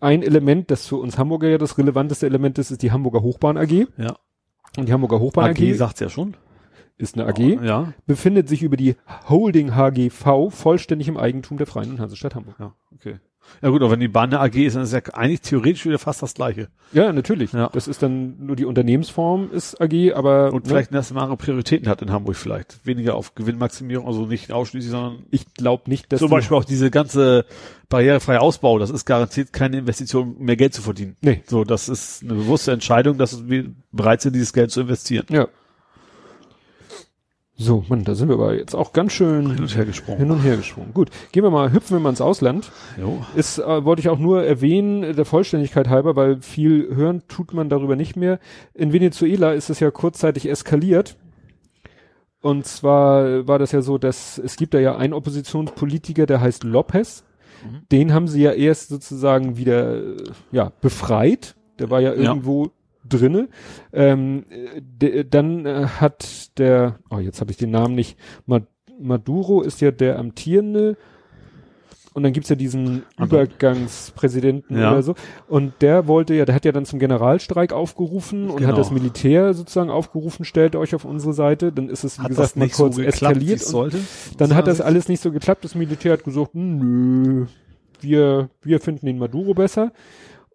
Ein 0.00 0.22
Element, 0.22 0.70
das 0.70 0.86
für 0.86 0.96
uns 0.96 1.18
Hamburger 1.18 1.48
ja 1.48 1.58
das 1.58 1.78
relevanteste 1.78 2.26
Element 2.26 2.58
ist, 2.58 2.70
ist 2.70 2.82
die 2.82 2.92
Hamburger 2.92 3.22
Hochbahn 3.22 3.56
AG. 3.56 3.86
Ja. 3.96 4.16
Und 4.76 4.88
die 4.88 4.92
Hamburger 4.92 5.20
Hochbahn 5.20 5.50
AG, 5.50 5.58
AG 5.60 5.74
sagt's 5.74 6.00
ja 6.00 6.08
schon. 6.08 6.36
ist 6.96 7.16
eine 7.18 7.26
AG, 7.28 7.38
Ja. 7.62 7.92
befindet 8.06 8.48
sich 8.48 8.62
über 8.62 8.76
die 8.76 8.96
Holding 9.28 9.74
HGV 9.76 10.50
vollständig 10.50 11.08
im 11.08 11.16
Eigentum 11.16 11.56
der 11.58 11.66
Freien 11.66 11.90
und 11.92 12.00
Hansestadt 12.00 12.34
Hamburg. 12.34 12.56
Ja, 12.58 12.74
okay. 12.94 13.18
Ja 13.62 13.70
gut, 13.70 13.82
aber 13.82 13.92
wenn 13.92 14.00
die 14.00 14.08
Bahn 14.08 14.32
eine 14.32 14.40
AG 14.40 14.54
ist, 14.54 14.76
dann 14.76 14.82
ist 14.84 14.92
ja 14.92 15.00
eigentlich 15.12 15.40
theoretisch 15.40 15.84
wieder 15.84 15.98
fast 15.98 16.22
das 16.22 16.34
gleiche. 16.34 16.68
Ja, 16.92 17.12
natürlich. 17.12 17.52
Ja. 17.52 17.70
Das 17.72 17.88
ist 17.88 18.02
dann 18.02 18.36
nur 18.38 18.56
die 18.56 18.64
Unternehmensform 18.64 19.50
ist 19.52 19.80
AG, 19.80 20.14
aber 20.14 20.52
Und 20.52 20.64
ne, 20.64 20.68
vielleicht 20.70 20.90
eine 20.92 21.00
andere 21.00 21.36
Prioritäten 21.36 21.88
hat 21.88 22.02
in 22.02 22.10
Hamburg 22.10 22.36
vielleicht. 22.36 22.84
Weniger 22.84 23.14
auf 23.14 23.34
Gewinnmaximierung, 23.34 24.06
also 24.06 24.26
nicht 24.26 24.52
ausschließlich, 24.52 24.90
sondern 24.90 25.24
ich 25.30 25.52
glaube 25.54 25.84
nicht, 25.90 26.12
dass 26.12 26.20
zum 26.20 26.30
Beispiel 26.30 26.56
auch 26.56 26.64
diese 26.64 26.90
ganze 26.90 27.44
barrierefreie 27.88 28.40
Ausbau, 28.40 28.78
das 28.78 28.90
ist 28.90 29.04
garantiert 29.04 29.52
keine 29.52 29.78
Investition, 29.78 30.36
mehr 30.38 30.56
Geld 30.56 30.74
zu 30.74 30.82
verdienen. 30.82 31.16
Nee. 31.20 31.42
So, 31.46 31.64
das 31.64 31.88
ist 31.88 32.22
eine 32.22 32.34
bewusste 32.34 32.72
Entscheidung, 32.72 33.18
dass 33.18 33.48
wir 33.48 33.70
bereit 33.92 34.20
sind, 34.22 34.34
dieses 34.34 34.52
Geld 34.52 34.70
zu 34.70 34.82
investieren. 34.82 35.26
Ja. 35.30 35.48
So, 37.60 37.84
Mann, 37.88 38.04
da 38.04 38.14
sind 38.14 38.28
wir 38.28 38.34
aber 38.36 38.54
jetzt 38.54 38.76
auch 38.76 38.92
ganz 38.92 39.12
schön 39.12 39.50
Hin 39.50 39.60
und 39.62 39.76
her 39.76 39.84
gesprungen. 39.84 40.18
hin 40.20 40.30
und 40.30 40.38
her 40.44 40.56
gesprungen. 40.56 40.94
Gut, 40.94 41.10
gehen 41.32 41.42
wir 41.42 41.50
mal, 41.50 41.72
hüpfen 41.72 41.96
wir 41.96 42.00
mal 42.00 42.10
ins 42.10 42.20
Ausland. 42.20 42.70
Jo. 42.96 43.24
Ist, 43.34 43.58
äh, 43.58 43.84
wollte 43.84 43.98
ich 44.00 44.08
auch 44.08 44.18
nur 44.20 44.44
erwähnen, 44.44 45.02
äh, 45.02 45.12
der 45.12 45.24
Vollständigkeit 45.24 45.88
halber, 45.88 46.14
weil 46.14 46.40
viel 46.40 46.94
hören 46.94 47.22
tut 47.26 47.52
man 47.52 47.68
darüber 47.68 47.96
nicht 47.96 48.14
mehr. 48.14 48.38
In 48.74 48.92
Venezuela 48.92 49.52
ist 49.54 49.70
es 49.70 49.80
ja 49.80 49.90
kurzzeitig 49.90 50.48
eskaliert. 50.48 51.16
Und 52.40 52.64
zwar 52.66 53.48
war 53.48 53.58
das 53.58 53.72
ja 53.72 53.82
so, 53.82 53.98
dass 53.98 54.38
es 54.38 54.54
gibt 54.56 54.72
da 54.72 54.78
ja 54.78 54.96
einen 54.96 55.12
Oppositionspolitiker, 55.12 56.26
der 56.26 56.40
heißt 56.40 56.62
Lopez. 56.62 57.24
Mhm. 57.64 57.80
Den 57.90 58.14
haben 58.14 58.28
sie 58.28 58.40
ja 58.42 58.52
erst 58.52 58.90
sozusagen 58.90 59.56
wieder 59.56 59.96
äh, 59.96 60.16
ja 60.52 60.70
befreit. 60.80 61.56
Der 61.80 61.90
war 61.90 62.00
ja 62.00 62.14
Ja. 62.14 62.36
Drinne. 63.08 63.48
Ähm, 63.92 64.44
äh, 65.02 65.24
dann 65.24 65.66
äh, 65.66 65.86
hat 66.00 66.58
der, 66.58 66.98
oh 67.10 67.18
jetzt 67.18 67.40
habe 67.40 67.50
ich 67.50 67.56
den 67.56 67.70
Namen 67.70 67.94
nicht, 67.94 68.16
Ma- 68.46 68.60
Maduro 69.00 69.62
ist 69.62 69.80
ja 69.80 69.90
der 69.90 70.18
amtierende 70.18 70.96
und 72.14 72.24
dann 72.24 72.32
gibt's 72.32 72.48
ja 72.48 72.56
diesen 72.56 73.04
Aber- 73.16 73.42
Übergangspräsidenten 73.42 74.76
Ja. 74.78 74.90
oder 74.92 75.02
so. 75.02 75.14
Und 75.46 75.74
der 75.82 76.08
wollte 76.08 76.34
ja, 76.34 76.44
der 76.44 76.54
hat 76.56 76.64
ja 76.64 76.72
dann 76.72 76.84
zum 76.84 76.98
Generalstreik 76.98 77.72
aufgerufen 77.72 78.50
und 78.50 78.56
Genau. 78.56 78.70
hat 78.70 78.78
das 78.78 78.90
Militär 78.90 79.54
sozusagen 79.54 79.90
aufgerufen, 79.90 80.44
stellt 80.44 80.74
euch 80.74 80.94
auf 80.96 81.04
unsere 81.04 81.32
Seite. 81.32 81.70
Dann 81.70 81.88
ist 81.88 82.02
es, 82.04 82.18
wie 82.18 82.22
Hat 82.22 82.28
gesagt, 82.30 82.56
mal 82.56 82.68
kurz 82.68 82.96
so 82.96 83.02
geklappt, 83.02 83.36
eskaliert. 83.36 83.60
sollte? 83.60 83.98
dann 84.36 84.54
hat 84.56 84.66
das 84.66 84.80
alles 84.80 85.08
nicht 85.08 85.22
so 85.22 85.30
geklappt. 85.30 85.62
Das 85.64 85.74
Militär 85.76 86.12
hat 86.14 86.24
gesagt, 86.24 86.54
nö, 86.54 87.46
wir, 88.00 88.48
wir 88.62 88.80
finden 88.80 89.06
den 89.06 89.18
Maduro 89.18 89.54
besser. 89.54 89.92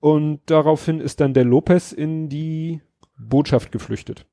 Und 0.04 0.42
daraufhin 0.48 1.00
ist 1.00 1.22
dann 1.22 1.34
der 1.34 1.46
Lopez 1.46 1.94
in 1.94 2.28
die 2.28 2.82
Botschaft 3.18 3.72
geflüchtet. 3.72 4.26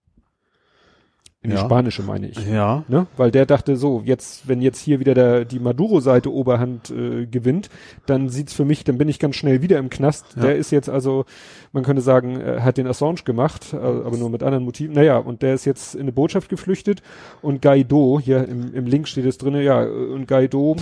In 1.43 1.51
die 1.51 1.57
Ja. 1.57 1.63
spanische, 1.63 2.03
meine 2.03 2.27
ich. 2.27 2.45
Ja. 2.45 2.83
Ne? 2.89 3.07
Weil 3.17 3.31
der 3.31 3.47
dachte 3.47 3.77
so, 3.77 4.03
jetzt, 4.05 4.49
wenn 4.49 4.61
jetzt 4.63 4.81
hier 4.81 4.99
wieder 4.99 5.15
der, 5.15 5.45
die 5.45 5.61
Maduro-Seite 5.61 6.33
Oberhand 6.33 6.91
äh, 6.91 7.25
gewinnt, 7.27 7.71
dann 8.07 8.31
sieht's 8.31 8.53
für 8.53 8.65
mich, 8.65 8.83
dann 8.83 8.99
bin 8.99 9.09
ich 9.09 9.21
ganz 9.21 9.37
schnell 9.37 9.63
wieder 9.63 9.79
im 9.79 9.91
Knast. 9.91 10.35
Ja. 10.35 10.43
Der 10.43 10.57
ist 10.57 10.73
jetzt 10.73 10.89
also, 10.89 11.25
man 11.71 11.85
könnte 11.85 12.03
sagen, 12.03 12.41
äh, 12.41 12.63
hat 12.63 12.77
den 12.77 12.89
Assange 12.89 13.23
gemacht, 13.25 13.73
äh, 13.73 13.77
aber 13.77 14.17
nur 14.17 14.29
mit 14.29 14.43
anderen 14.43 14.65
Motiven. 14.65 14.97
Naja, 14.97 15.19
und 15.19 15.43
der 15.43 15.55
ist 15.55 15.67
jetzt 15.67 15.95
in 15.95 16.01
eine 16.01 16.13
Botschaft 16.13 16.49
geflüchtet 16.49 17.01
und 17.43 17.63
Guaido, 17.63 18.19
hier 18.19 18.49
im, 18.49 18.75
im 18.75 18.87
Link 18.87 19.07
steht 19.07 19.25
es 19.25 19.39
drinne, 19.39 19.63
ja, 19.63 19.83
und 19.85 20.27
Guaido, 20.27 20.75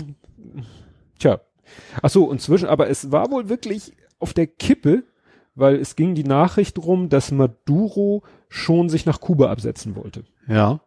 tja. 1.18 1.41
Ach 2.01 2.09
so, 2.09 2.24
und 2.24 2.41
zwischen, 2.41 2.68
aber 2.68 2.89
es 2.89 3.12
war 3.12 3.30
wohl 3.30 3.51
wirklich 3.51 3.93
auf 4.19 4.33
der 4.35 4.47
Kippe, 4.47 5.05
weil 5.55 5.77
es 5.77 5.97
ging 5.97 6.14
die 6.14 6.25
Nachricht 6.25 6.79
rum, 6.79 7.09
dass 7.09 7.33
Maduro 7.33 8.23
schon 8.49 8.89
sich 8.89 9.07
nach 9.07 9.21
Kuba 9.21 9.51
absetzen 9.51 9.97
wollte 9.97 10.25
Ja. 10.47 10.81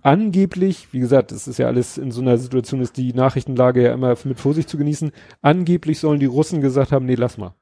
angeblich, 0.00 0.88
wie 0.92 1.00
gesagt, 1.00 1.32
es 1.32 1.46
ist 1.46 1.58
ja 1.58 1.66
alles 1.66 1.98
in 1.98 2.12
so 2.12 2.22
einer 2.22 2.38
Situation, 2.38 2.80
ist 2.80 2.96
die 2.96 3.12
Nachrichtenlage 3.12 3.82
ja 3.82 3.92
immer 3.92 4.16
mit 4.24 4.40
Vorsicht 4.40 4.68
zu 4.68 4.78
genießen. 4.78 5.12
Angeblich 5.42 5.98
sollen 6.00 6.18
die 6.18 6.24
Russen 6.26 6.62
gesagt 6.62 6.92
haben, 6.92 7.04
nee, 7.04 7.14
lass 7.14 7.36
mal. 7.36 7.54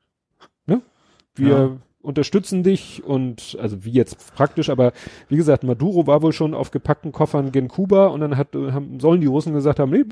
Ne? 0.65 0.81
Wir 1.35 1.49
Ja. 1.49 1.77
unterstützen 2.03 2.63
dich 2.63 3.03
und, 3.03 3.59
also 3.61 3.85
wie 3.85 3.91
jetzt 3.91 4.33
praktisch, 4.35 4.71
aber 4.71 4.93
wie 5.29 5.37
gesagt, 5.37 5.65
Maduro 5.65 6.07
war 6.07 6.23
wohl 6.23 6.33
schon 6.33 6.55
auf 6.55 6.71
gepackten 6.71 7.11
Koffern 7.11 7.51
gen 7.51 7.67
Kuba 7.67 8.07
und 8.07 8.21
dann 8.21 8.37
hat, 8.37 8.55
haben, 8.55 9.01
sollen 9.01 9.21
die 9.21 9.27
Russen 9.27 9.53
gesagt 9.53 9.81
haben, 9.81 9.91
nee, 9.91 10.05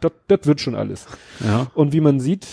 das 0.00 0.46
wird 0.46 0.60
schon 0.60 0.74
alles. 0.74 1.06
Ja. 1.44 1.70
Und 1.74 1.92
wie 1.92 2.00
man 2.00 2.18
sieht, 2.18 2.46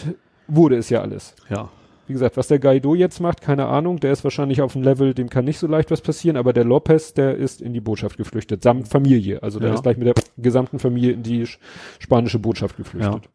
wurde 0.50 0.78
es 0.78 0.90
ja 0.90 1.02
alles. 1.02 1.36
Ja. 1.50 1.70
Wie 2.08 2.14
gesagt, 2.14 2.38
was 2.38 2.48
der 2.48 2.58
Guaido 2.60 2.96
jetzt 2.96 3.20
macht, 3.20 3.40
keine 3.42 3.68
Ahnung. 3.68 4.00
Der 4.00 4.12
ist 4.12 4.24
wahrscheinlich 4.24 4.62
auf 4.64 4.76
einem 4.76 4.84
Level, 4.84 5.14
dem 5.14 5.30
kann 5.30 5.46
nicht 5.46 5.60
so 5.60 5.68
leicht 5.68 5.92
was 5.92 6.02
passieren, 6.02 6.38
aber 6.38 6.54
der 6.54 6.64
Lopez, 6.64 7.14
der 7.14 7.36
ist 7.36 7.62
in 7.62 7.72
die 7.74 7.82
Botschaft 7.82 8.18
geflüchtet, 8.18 8.64
samt 8.64 8.88
Familie. 8.88 9.44
Also 9.44 9.60
der 9.60 9.70
Ja. 9.70 9.76
ist 9.76 9.84
gleich 9.84 9.98
mit 9.98 10.08
der 10.08 10.16
gesamten 10.38 10.80
Familie 10.80 11.12
in 11.12 11.22
die 11.22 11.46
sch- 11.46 11.60
spanische 12.00 12.40
Botschaft 12.40 12.78
geflüchtet. 12.78 13.26
Ja. 13.26 13.30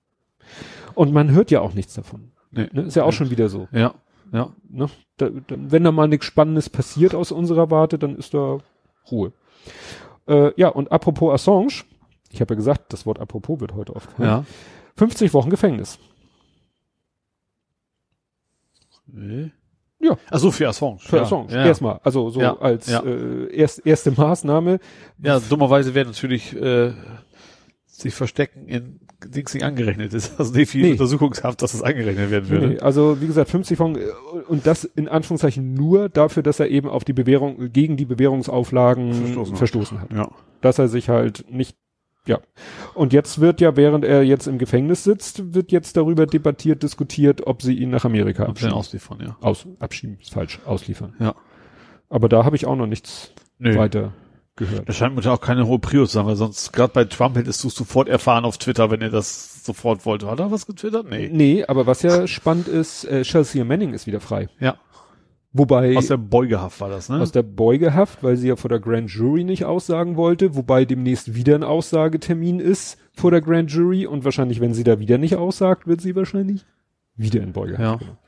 Und 0.94 1.12
man 1.12 1.30
hört 1.30 1.50
ja 1.52 1.60
auch 1.60 1.72
nichts 1.74 1.94
davon. 1.94 2.32
Nee. 2.50 2.68
Ne? 2.72 2.82
Ist 2.82 2.96
ja 2.96 3.04
auch 3.04 3.12
schon 3.12 3.30
wieder 3.30 3.48
so. 3.48 3.68
Ja. 3.70 3.94
Ja. 4.32 4.50
Ne? 4.68 4.88
Da, 5.18 5.28
da, 5.28 5.54
wenn 5.56 5.84
da 5.84 5.92
mal 5.92 6.08
nichts 6.08 6.26
Spannendes 6.26 6.68
passiert 6.68 7.14
aus 7.14 7.30
unserer 7.30 7.70
Warte, 7.70 7.98
dann 7.98 8.16
ist 8.16 8.34
da 8.34 8.58
Ruhe. 9.10 9.32
Äh, 10.26 10.50
ja, 10.56 10.68
und 10.68 10.90
apropos 10.90 11.32
Assange, 11.32 11.84
ich 12.30 12.40
habe 12.40 12.54
ja 12.54 12.56
gesagt, 12.56 12.92
das 12.92 13.06
Wort 13.06 13.20
apropos 13.20 13.60
wird 13.60 13.74
heute 13.74 13.94
oft. 13.94 14.18
ne? 14.18 14.26
Ja. 14.26 14.44
50 14.96 15.32
Wochen 15.34 15.50
Gefängnis. 15.50 15.98
Nee. 19.14 19.50
Ja. 20.00 20.18
Ach 20.30 20.38
so, 20.38 20.50
für 20.50 20.68
Assange. 20.68 20.98
Für 20.98 21.16
ja. 21.16 21.22
Assange. 21.22 21.52
Ja. 21.52 21.64
Erstmal. 21.66 22.00
Also 22.02 22.28
so 22.30 22.40
Ja, 22.40 22.56
als. 22.58 22.88
Äh, 22.88 23.46
erst, 23.54 23.86
erste 23.86 24.10
Maßnahme. 24.10 24.78
ja, 25.22 25.40
dummerweise 25.40 25.94
werden 25.94 26.08
natürlich 26.08 26.54
äh, 26.54 26.92
sich 27.86 28.12
verstecken 28.14 28.66
in 28.68 29.00
Dings 29.26 29.54
nicht 29.54 29.62
angerechnet 29.64 30.12
ist. 30.12 30.38
Also 30.38 30.52
nicht 30.52 30.68
viel 30.70 30.82
Nee. 30.82 30.90
Untersuchungshaft, 30.92 31.62
dass 31.62 31.72
das 31.72 31.82
angerechnet 31.82 32.30
werden 32.30 32.50
würde. 32.50 32.66
Nee, 32.68 32.78
also 32.80 33.22
wie 33.22 33.26
gesagt, 33.26 33.48
50 33.50 33.78
Wochen 33.78 33.94
äh, 33.96 34.00
und 34.48 34.66
das 34.66 34.84
in 34.84 35.08
Anführungszeichen 35.08 35.72
nur 35.72 36.10
dafür, 36.10 36.42
dass 36.42 36.60
er 36.60 36.68
eben 36.68 36.88
auf 36.88 37.04
die 37.04 37.14
Bewährung, 37.14 37.72
gegen 37.72 37.96
die 37.96 38.04
Bewährungsauflagen 38.04 39.14
Verstoßen 39.14 39.56
verstoßen, 39.56 40.00
hat. 40.02 40.10
hat. 40.10 40.16
Ja. 40.18 40.30
Dass 40.60 40.78
er 40.78 40.88
sich 40.88 41.08
halt 41.08 41.46
nicht, 41.50 41.76
ja. 42.27 42.41
Und 42.95 43.12
jetzt 43.12 43.41
wird 43.41 43.61
ja, 43.61 43.77
während 43.77 44.05
er 44.05 44.22
jetzt 44.22 44.47
im 44.47 44.59
Gefängnis 44.59 45.05
sitzt, 45.05 45.55
wird 45.55 45.72
jetzt 45.72 45.97
darüber 45.97 46.27
debattiert, 46.27 46.83
diskutiert, 46.83 47.47
ob 47.47 47.62
sie 47.62 47.75
ihn 47.75 47.91
nach 47.91 48.05
Amerika 48.05 48.45
abschieben. 48.47 48.75
ausliefern, 48.75 49.18
ja. 49.20 49.37
Aus, 49.41 49.66
abschieben, 49.79 50.18
ist 50.20 50.33
falsch, 50.33 50.61
ausliefern. 50.64 51.14
Ja. 51.18 51.35
Aber 52.09 52.29
da 52.29 52.45
habe 52.45 52.57
ich 52.57 52.66
auch 52.66 52.77
noch 52.77 52.87
nichts 52.87 53.33
Nö. 53.59 53.77
weiter 53.77 54.12
gehört. 54.57 54.89
Das 54.89 54.97
scheint 54.97 55.16
mir 55.16 55.33
auch 55.33 55.41
keine 55.41 55.66
hohe 55.66 55.79
Prio 55.79 56.07
zu 56.07 56.12
sein, 56.12 56.27
weil 56.27 56.37
sonst 56.37 56.72
gerade 56.72 56.93
bei 56.93 57.05
Trump 57.05 57.37
hättest 57.37 57.62
du 57.64 57.68
es 57.68 57.75
sofort 57.75 58.09
erfahren 58.09 58.45
auf 58.45 58.59
Twitter, 58.59 58.91
wenn 58.91 59.03
er 59.03 59.11
das 59.11 59.64
sofort 59.64 60.07
wollte. 60.07 60.29
Hat 60.29 60.41
er 60.41 60.51
was 60.51 60.66
getwittert? 60.66 61.09
Nee. 61.09 61.29
Nee, 61.33 61.64
aber 61.64 61.87
was 61.87 62.03
ja 62.03 62.27
spannend 62.27 62.68
ist, 62.68 63.05
äh, 63.05 63.22
Chelsea 63.22 63.64
Manning 63.64 63.95
ist 63.95 64.07
wieder 64.07 64.20
frei. 64.20 64.49
Ja. 64.61 64.77
Wobei 65.57 65.96
Aus 65.96 66.09
der 66.09 66.16
Beugehaft 66.16 66.80
war 66.80 66.90
das, 66.90 67.09
ne? 67.09 67.20
aus 67.20 67.30
der 67.30 67.44
Beugehaft, 67.44 68.24
weil 68.24 68.36
sie 68.36 68.48
ja 68.48 68.57
vor 68.57 68.68
der 68.68 68.80
Grand 68.80 69.09
Jury 69.09 69.44
nicht 69.44 69.64
aussagen 69.64 70.16
wollte, 70.16 70.57
wobei 70.57 70.84
demnächst 70.84 71.36
wieder 71.36 71.55
ein 71.55 71.62
Aussagetermin 71.62 72.59
ist 72.59 72.98
vor 73.12 73.30
der 73.30 73.40
Grand 73.40 73.70
Jury 73.70 74.05
und 74.05 74.24
wahrscheinlich, 74.24 74.61
wenn 74.61 74.74
sie 74.74 74.82
da 74.82 74.98
wieder 74.98 75.16
nicht 75.16 75.36
aussagt, 75.36 75.86
wird 75.86 76.00
sie 76.00 76.16
wahrscheinlich 76.16 76.66
wieder 77.14 77.40
in 77.40 77.52
Beugehaft. 77.52 77.80
Ja. 77.80 77.94
genommen. 77.94 78.18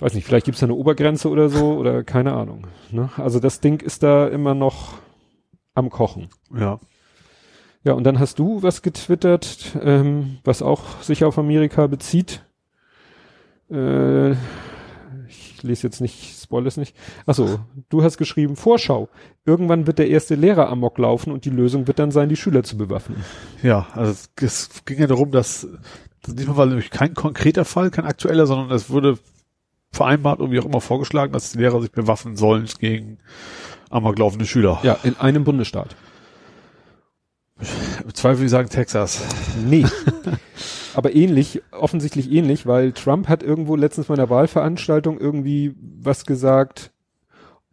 Weiß 0.00 0.14
nicht, 0.14 0.24
vielleicht 0.24 0.46
gibt's 0.46 0.60
da 0.60 0.66
eine 0.66 0.74
Obergrenze 0.74 1.30
oder 1.30 1.48
so 1.48 1.74
oder 1.74 2.02
keine 2.02 2.32
Ahnung. 2.32 2.66
Ne? 2.90 3.08
Also 3.16 3.38
das 3.38 3.60
Ding 3.60 3.80
ist 3.80 4.02
da 4.02 4.26
immer 4.26 4.54
noch 4.54 4.94
am 5.74 5.90
Kochen. 5.90 6.28
ja. 6.54 6.80
Ja, 7.84 7.92
und 7.92 8.02
dann 8.02 8.18
hast 8.18 8.40
du 8.40 8.64
was 8.64 8.82
getwittert, 8.82 9.76
ähm, 9.80 10.38
was 10.42 10.60
auch 10.60 11.02
sich 11.02 11.22
auf 11.22 11.38
Amerika 11.38 11.86
bezieht. 11.86 12.44
Äh, 13.70 14.34
ich 15.56 15.62
lese 15.62 15.86
jetzt 15.86 16.00
nicht, 16.00 16.40
spoil 16.40 16.66
es 16.66 16.76
nicht. 16.76 16.94
Achso, 17.24 17.60
du 17.88 18.02
hast 18.02 18.18
geschrieben, 18.18 18.56
Vorschau. 18.56 19.08
Irgendwann 19.44 19.86
wird 19.86 19.98
der 19.98 20.08
erste 20.08 20.34
Lehrer 20.34 20.68
amok 20.68 20.98
laufen 20.98 21.32
und 21.32 21.44
die 21.44 21.50
Lösung 21.50 21.86
wird 21.86 21.98
dann 21.98 22.10
sein, 22.10 22.28
die 22.28 22.36
Schüler 22.36 22.62
zu 22.62 22.76
bewaffnen. 22.76 23.24
Ja, 23.62 23.86
also 23.92 24.12
es, 24.12 24.30
es 24.40 24.84
ging 24.84 24.98
ja 24.98 25.06
darum, 25.06 25.30
dass 25.30 25.66
das 26.22 26.34
diesmal 26.34 26.56
war 26.56 26.66
nämlich 26.66 26.90
kein 26.90 27.14
konkreter 27.14 27.64
Fall, 27.64 27.90
kein 27.90 28.04
aktueller, 28.04 28.46
sondern 28.46 28.70
es 28.72 28.90
wurde 28.90 29.18
vereinbart 29.92 30.40
und 30.40 30.50
wie 30.50 30.58
auch 30.58 30.64
immer 30.64 30.80
vorgeschlagen, 30.80 31.32
dass 31.32 31.52
die 31.52 31.58
Lehrer 31.58 31.80
sich 31.80 31.92
bewaffnen 31.92 32.36
sollen 32.36 32.68
gegen 32.78 33.18
amoklaufende 33.90 34.44
Schüler. 34.44 34.80
Ja, 34.82 34.98
in 35.04 35.16
einem 35.16 35.44
Bundesstaat. 35.44 35.94
Im 38.04 38.14
Zweifel 38.14 38.44
ich 38.44 38.50
sagen 38.50 38.68
Texas. 38.68 39.22
Nee. 39.64 39.86
Aber 40.96 41.14
ähnlich, 41.14 41.62
offensichtlich 41.72 42.32
ähnlich, 42.32 42.66
weil 42.66 42.92
Trump 42.92 43.28
hat 43.28 43.42
irgendwo 43.42 43.76
letztens 43.76 44.06
bei 44.06 44.14
einer 44.14 44.30
Wahlveranstaltung 44.30 45.18
irgendwie 45.20 45.74
was 45.78 46.24
gesagt. 46.24 46.90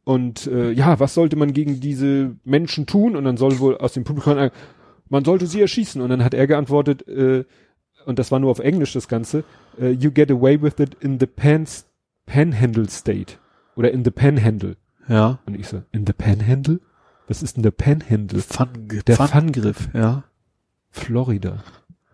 Und 0.03 0.47
äh, 0.47 0.71
ja, 0.71 0.99
was 0.99 1.13
sollte 1.13 1.37
man 1.37 1.53
gegen 1.53 1.79
diese 1.79 2.35
Menschen 2.43 2.85
tun? 2.85 3.15
Und 3.15 3.23
dann 3.23 3.37
soll 3.37 3.59
wohl 3.59 3.77
aus 3.77 3.93
dem 3.93 4.03
Publikum 4.03 4.49
man 5.09 5.23
sollte 5.23 5.45
sie 5.47 5.61
erschießen. 5.61 6.01
Und 6.01 6.09
dann 6.09 6.23
hat 6.23 6.33
er 6.33 6.47
geantwortet, 6.47 7.07
äh, 7.07 7.45
und 8.05 8.19
das 8.19 8.31
war 8.31 8.39
nur 8.39 8.51
auf 8.51 8.59
Englisch 8.59 8.93
das 8.93 9.07
Ganze, 9.07 9.43
äh, 9.79 9.91
you 9.91 10.11
get 10.11 10.29
away 10.29 10.61
with 10.61 10.73
it 10.79 10.95
in 10.99 11.19
the 11.19 11.25
pans, 11.27 11.85
panhandle 12.25 12.89
state. 12.89 13.35
Oder 13.75 13.91
in 13.91 14.03
the 14.03 14.11
panhandle. 14.11 14.75
Ja. 15.07 15.39
Und 15.45 15.57
ich 15.57 15.67
so, 15.67 15.83
in 15.91 16.05
the 16.05 16.13
panhandle? 16.13 16.79
Was 17.27 17.41
ist 17.41 17.55
denn 17.55 17.63
der 17.63 17.71
Panhandle? 17.71 18.41
Fun, 18.41 18.67
Der 19.07 19.15
Fun, 19.15 19.27
Fangriff. 19.27 19.89
ja. 19.93 20.23
Florida. 20.89 21.63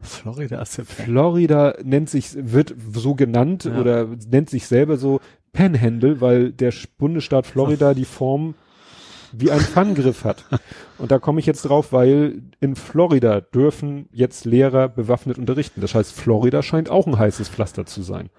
Florida 0.01 0.61
ist 0.61 0.77
ja 0.77 0.83
Florida 0.85 1.75
nennt 1.83 2.09
sich, 2.09 2.29
wird 2.35 2.73
so 2.93 3.15
genannt 3.15 3.65
Ja. 3.65 3.79
oder 3.79 4.07
nennt 4.31 4.49
sich 4.49 4.65
selber 4.67 4.97
so 4.97 5.19
Panhandle, 5.53 6.21
weil 6.21 6.51
der 6.51 6.73
Bundesstaat 6.97 7.45
Florida 7.47 7.93
die 7.93 8.05
Form 8.05 8.55
wie 9.31 9.51
ein 9.51 9.59
Pfanngriff 9.59 10.23
hat. 10.23 10.45
Und 10.97 11.11
da 11.11 11.19
komme 11.19 11.39
ich 11.39 11.45
jetzt 11.45 11.63
drauf, 11.63 11.91
weil 11.93 12.41
in 12.59 12.75
Florida 12.75 13.41
dürfen 13.41 14.07
jetzt 14.11 14.45
Lehrer 14.45 14.87
bewaffnet 14.89 15.37
unterrichten. 15.37 15.81
Das 15.81 15.93
heißt, 15.95 16.13
Florida 16.13 16.63
scheint 16.63 16.89
auch 16.89 17.05
ein 17.05 17.17
heißes 17.19 17.49
Pflaster 17.49 17.85
zu 17.85 18.01
sein. 18.01 18.29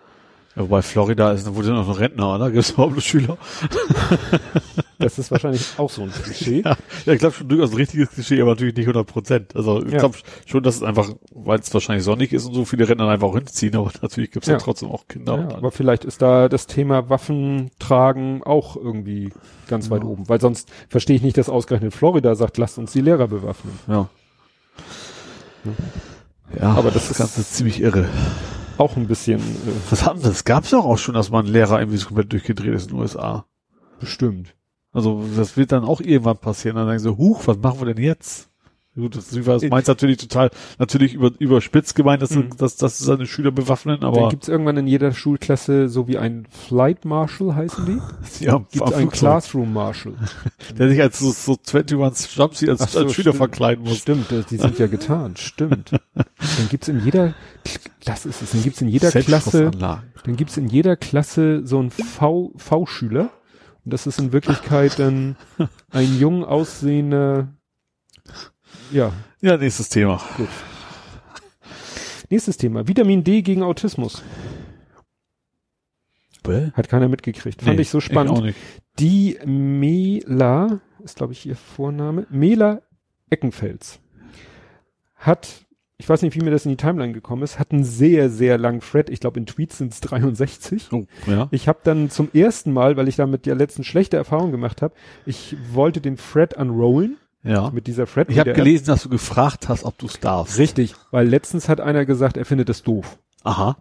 Ja, 0.57 0.63
wobei 0.63 0.83
Florida 0.83 1.31
ist, 1.33 1.55
wo 1.55 1.63
sind 1.63 1.75
noch 1.75 2.01
Rentner, 2.01 2.35
oder? 2.35 2.51
Gibt 2.51 2.65
es 2.65 2.71
überhaupt 2.73 2.97
noch 2.97 3.03
Schüler? 3.03 3.39
Das 5.01 5.19
ist 5.19 5.31
wahrscheinlich 5.31 5.67
auch 5.79 5.91
so 5.91 6.03
ein 6.03 6.13
Klischee. 6.13 6.63
Ja, 6.65 6.77
ja 7.07 7.13
ich 7.15 7.19
glaube 7.19 7.35
schon 7.35 7.49
durchaus 7.49 7.71
ein 7.71 7.77
richtiges 7.77 8.11
Klischee, 8.11 8.41
aber 8.41 8.51
natürlich 8.51 8.77
nicht 8.77 8.87
100 8.87 9.07
Prozent. 9.07 9.57
Also 9.57 9.83
ich 9.85 9.93
Ja. 9.93 9.99
glaube 9.99 10.19
schon, 10.47 10.63
dass 10.63 10.77
es 10.77 10.83
einfach, 10.83 11.09
weil 11.35 11.59
es 11.59 11.73
wahrscheinlich 11.75 12.05
sonnig 12.05 12.33
ist 12.33 12.45
und 12.47 12.55
so 12.55 12.65
viele 12.65 12.89
Rennen 12.89 12.99
dann 12.99 13.09
einfach 13.09 13.29
auch 13.29 13.35
hinziehen, 13.35 13.75
aber 13.77 13.91
natürlich 14.03 14.31
gibt 14.31 14.45
es 14.45 14.49
Ja. 14.49 14.55
ja. 14.55 14.61
trotzdem 14.61 14.91
auch 14.91 15.09
Kinder. 15.09 15.49
Ja, 15.51 15.57
aber 15.57 15.71
vielleicht 15.73 16.05
ist 16.05 16.23
da 16.23 16.49
das 16.49 16.67
Thema 16.67 17.09
Waffen 17.11 17.71
tragen 17.79 18.43
auch 18.45 18.77
irgendwie 18.77 19.33
ganz 19.69 19.91
weit 19.91 20.03
Ja. 20.03 20.09
oben, 20.09 20.29
weil 20.29 20.41
sonst 20.41 20.69
verstehe 20.89 21.17
ich 21.17 21.23
nicht, 21.23 21.37
dass 21.39 21.49
ausgerechnet 21.49 21.95
Florida 21.95 22.35
sagt, 22.35 22.59
lasst 22.59 22.79
uns 22.79 22.93
die 22.93 23.01
Lehrer 23.01 23.27
bewaffnen. 23.29 23.79
ja. 23.89 24.09
Ja, 26.59 26.73
Aber 26.75 26.91
das 26.91 27.11
ist- 27.11 27.19
Ganze 27.19 27.45
ziemlich 27.47 27.81
irre. 27.81 28.09
Auch 28.79 28.97
ein 28.97 29.07
bisschen 29.07 29.41
äh, 29.41 29.91
Was 29.91 30.05
hatten 30.07 30.23
das? 30.23 30.45
Gab's 30.45 30.71
doch 30.71 30.85
auch 30.85 30.99
schon, 30.99 31.15
dass 31.15 31.31
man 31.31 31.47
Lehrer 31.47 31.79
irgendwie 31.81 31.99
so 31.99 32.07
komplett 32.09 32.33
durchgedreht 32.33 32.75
ist 32.75 32.85
in 32.91 32.97
den 32.97 33.01
USA. 33.01 33.45
bestimmt. 34.01 34.55
Also 34.93 35.25
das 35.37 35.57
wird 35.57 35.73
dann 35.73 35.85
auch 35.85 36.01
irgendwann 36.01 36.39
passieren. 36.39 36.77
Dann 36.77 36.87
denken 36.87 37.03
sie, 37.03 37.17
huch, 37.17 37.47
was 37.47 37.59
machen 37.59 37.81
wir 37.81 37.95
denn 37.95 38.03
jetzt? 38.03 38.49
Gut, 38.97 39.15
das, 39.17 39.29
das 39.31 39.63
meint 39.63 39.87
natürlich 39.87 40.17
total, 40.17 40.51
natürlich 40.81 41.15
über, 41.15 41.31
überspitzt 41.39 41.95
gemeint, 41.95 42.23
dass, 42.23 42.31
Mhm. 42.33 42.51
dass, 42.59 42.75
dass 42.75 42.99
seine 42.99 43.27
Schüler 43.27 43.53
bewaffnen, 43.53 44.01
Dann 44.01 44.09
aber 44.09 44.29
gibt's 44.31 44.49
irgendwann 44.49 44.77
in 44.79 44.89
jeder 44.89 45.13
Schulklasse 45.13 45.89
so 45.89 46.09
wie 46.09 46.19
ein 46.19 46.49
Flight 46.51 47.05
Marshal 47.05 47.55
heißen 47.55 47.87
die? 47.87 48.01
ja, 48.45 48.59
Gibt's 48.73 48.93
einen 48.93 49.11
Classroom 49.11 49.73
Marshal. 49.73 50.15
der 50.77 50.89
sich 50.89 51.01
als 51.01 51.21
so, 51.21 51.31
so 51.31 51.57
21 51.73 52.35
Jumpsuit 52.37 52.69
als, 52.69 52.93
so, 52.93 52.99
als 52.99 53.13
Schüler 53.13 53.31
stimmt. 53.31 53.37
verkleiden 53.37 53.85
muss. 53.85 53.99
Stimmt, 53.99 54.33
äh, 54.33 54.43
die 54.51 54.57
sind 54.57 54.77
ja 54.81 54.89
getan, 54.89 55.37
stimmt. 55.37 55.93
Dann 56.15 56.69
gibt's 56.69 56.89
in 56.89 57.05
jeder, 57.05 57.35
das 58.05 58.27
ist 58.27 58.43
es, 58.43 58.51
dann 58.51 58.63
gibt's 58.65 58.81
in 58.81 58.89
jeder 58.89 59.11
Klasse, 59.13 59.71
dann 59.71 60.37
gibt's 60.37 60.57
in 60.57 60.69
jeder 60.69 60.97
Klasse 60.97 61.65
so 61.65 61.79
einen 61.79 61.91
V, 61.91 62.53
V-Schüler. 62.57 63.31
Das 63.91 64.07
ist 64.07 64.19
in 64.19 64.33
Wirklichkeit 64.33 64.99
dann 64.99 65.37
ein 65.91 66.19
jung 66.19 66.45
aussehender, 66.45 67.49
ja, 68.91 69.13
Ja, 69.41 69.57
nächstes 69.57 69.89
Thema. 69.89 70.21
gut. 70.37 70.49
Nächstes 72.31 72.57
Thema. 72.57 72.87
Vitamin 72.87 73.25
D 73.25 73.43
gegen 73.43 73.63
Autismus. 73.63 74.23
Hat 76.73 76.89
keiner 76.89 77.09
mitgekriegt. 77.09 77.63
Fand 77.63 77.77
Nee, 77.77 77.83
ich 77.83 77.91
so 77.91 78.01
spannend. 78.01 78.33
auch 78.33 78.43
nicht. 78.43 78.59
Die 78.99 79.39
Mela, 79.47 80.81
ist 81.05 81.17
glaube 81.17 81.33
ich 81.33 81.47
ihr 81.47 81.55
Vorname, 81.55 82.27
Mela 82.29 82.83
Eckenfels, 83.31 84.01
hat, 85.15 85.65
ich 86.01 86.09
weiß 86.09 86.23
nicht, 86.23 86.35
wie 86.35 86.43
mir 86.43 86.51
das 86.51 86.65
in 86.65 86.71
die 86.71 86.77
Timeline 86.77 87.13
gekommen 87.13 87.43
ist, 87.43 87.59
hat 87.59 87.73
einen 87.73 87.85
sehr, 87.85 88.31
sehr 88.31 88.57
langen 88.59 88.81
Thread. 88.81 89.11
Ich 89.11 89.21
glaube, 89.21 89.39
in 89.39 89.47
Tweets 89.47 89.79
sind 89.79 89.93
es 89.93 90.01
63. 90.01 90.89
Oh, 90.93 91.05
ja. 91.27 91.49
Ich 91.51 91.69
habe 91.69 91.81
dann 91.85 92.09
zum 92.11 92.31
ersten 92.33 92.73
Mal, 92.73 92.97
weil 92.97 93.07
ich 93.07 93.17
damit 93.17 93.47
ja 93.47 93.55
letztens 93.55 93.87
schlechte 93.87 94.17
Erfahrungen 94.17 94.51
gemacht 94.51 94.83
habe, 94.83 94.95
ich 95.27 95.57
wollte 95.73 96.01
den 96.01 96.17
Thread 96.17 96.55
unrollen 96.57 97.19
Ja. 97.43 97.71
mit 97.71 97.87
dieser 97.87 98.07
Thread. 98.07 98.31
Ich 98.31 98.39
habe 98.39 98.55
gelesen, 98.55 98.87
dass 98.87 99.03
du 99.03 99.11
gefragt 99.11 99.69
hast, 99.69 99.85
ob 99.85 99.99
du 99.99 100.07
es 100.07 100.19
darfst. 100.19 100.59
Richtig, 100.59 100.95
weil 101.11 101.29
letztens 101.29 101.69
hat 101.69 101.81
einer 101.81 102.05
gesagt, 102.07 102.37
er 102.39 102.47
findet 102.47 102.69
das 102.71 102.83
doof. 102.83 103.19
Aha. 103.45 103.77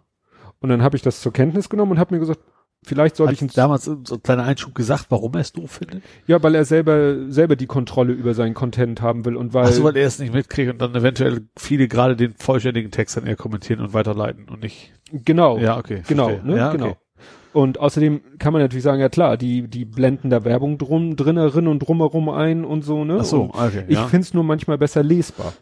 Und 0.60 0.68
dann 0.68 0.82
habe 0.82 0.96
ich 0.96 1.02
das 1.02 1.20
zur 1.22 1.32
Kenntnis 1.32 1.70
genommen 1.70 1.92
und 1.92 1.98
habe 1.98 2.14
mir 2.14 2.20
gesagt, 2.20 2.40
vielleicht 2.84 3.16
sollte 3.16 3.44
ich 3.44 3.52
damals 3.52 3.84
so 3.84 3.92
ein 3.92 4.22
kleiner 4.22 4.44
Einschub 4.44 4.74
gesagt, 4.74 5.06
warum 5.10 5.34
er 5.34 5.40
es 5.40 5.52
doof 5.52 5.70
findet? 5.70 6.02
Ja, 6.26 6.42
weil 6.42 6.54
er 6.54 6.64
selber 6.64 7.30
selber 7.30 7.56
die 7.56 7.66
Kontrolle 7.66 8.12
über 8.12 8.34
seinen 8.34 8.54
Content 8.54 9.02
haben 9.02 9.24
will 9.24 9.36
und 9.36 9.54
weil, 9.54 9.66
Ach 9.66 9.72
so, 9.72 9.84
weil 9.84 9.96
er 9.96 10.06
es 10.06 10.18
nicht 10.18 10.32
mitkriegt 10.32 10.70
und 10.70 10.80
dann 10.80 10.94
eventuell 10.94 11.48
viele 11.56 11.88
gerade 11.88 12.16
den 12.16 12.34
vollständigen 12.36 12.90
Text 12.90 13.16
dann 13.16 13.26
eher 13.26 13.36
kommentieren 13.36 13.80
und 13.80 13.92
weiterleiten 13.92 14.48
und 14.48 14.62
nicht. 14.62 14.92
genau, 15.12 15.58
Ja, 15.58 15.78
okay. 15.78 16.02
genau, 16.06 16.40
ne, 16.42 16.56
ja, 16.56 16.72
genau. 16.72 16.86
okay. 16.86 16.96
Und 17.52 17.80
außerdem 17.80 18.38
kann 18.38 18.52
man 18.52 18.62
natürlich 18.62 18.84
sagen, 18.84 19.00
ja 19.00 19.08
klar, 19.08 19.36
die 19.36 19.66
die 19.66 19.84
blenden 19.84 20.30
da 20.30 20.44
Werbung 20.44 20.78
drum 20.78 21.16
drinnerin 21.16 21.66
und 21.66 21.80
drumherum 21.80 22.28
ein 22.28 22.64
und 22.64 22.82
so, 22.82 23.04
ne? 23.04 23.18
Ach 23.20 23.24
so, 23.24 23.42
Und 23.42 23.54
okay. 23.54 23.84
ich 23.88 23.96
ja. 23.96 24.06
find's 24.06 24.34
nur 24.34 24.44
manchmal 24.44 24.78
besser 24.78 25.02
lesbar. 25.02 25.52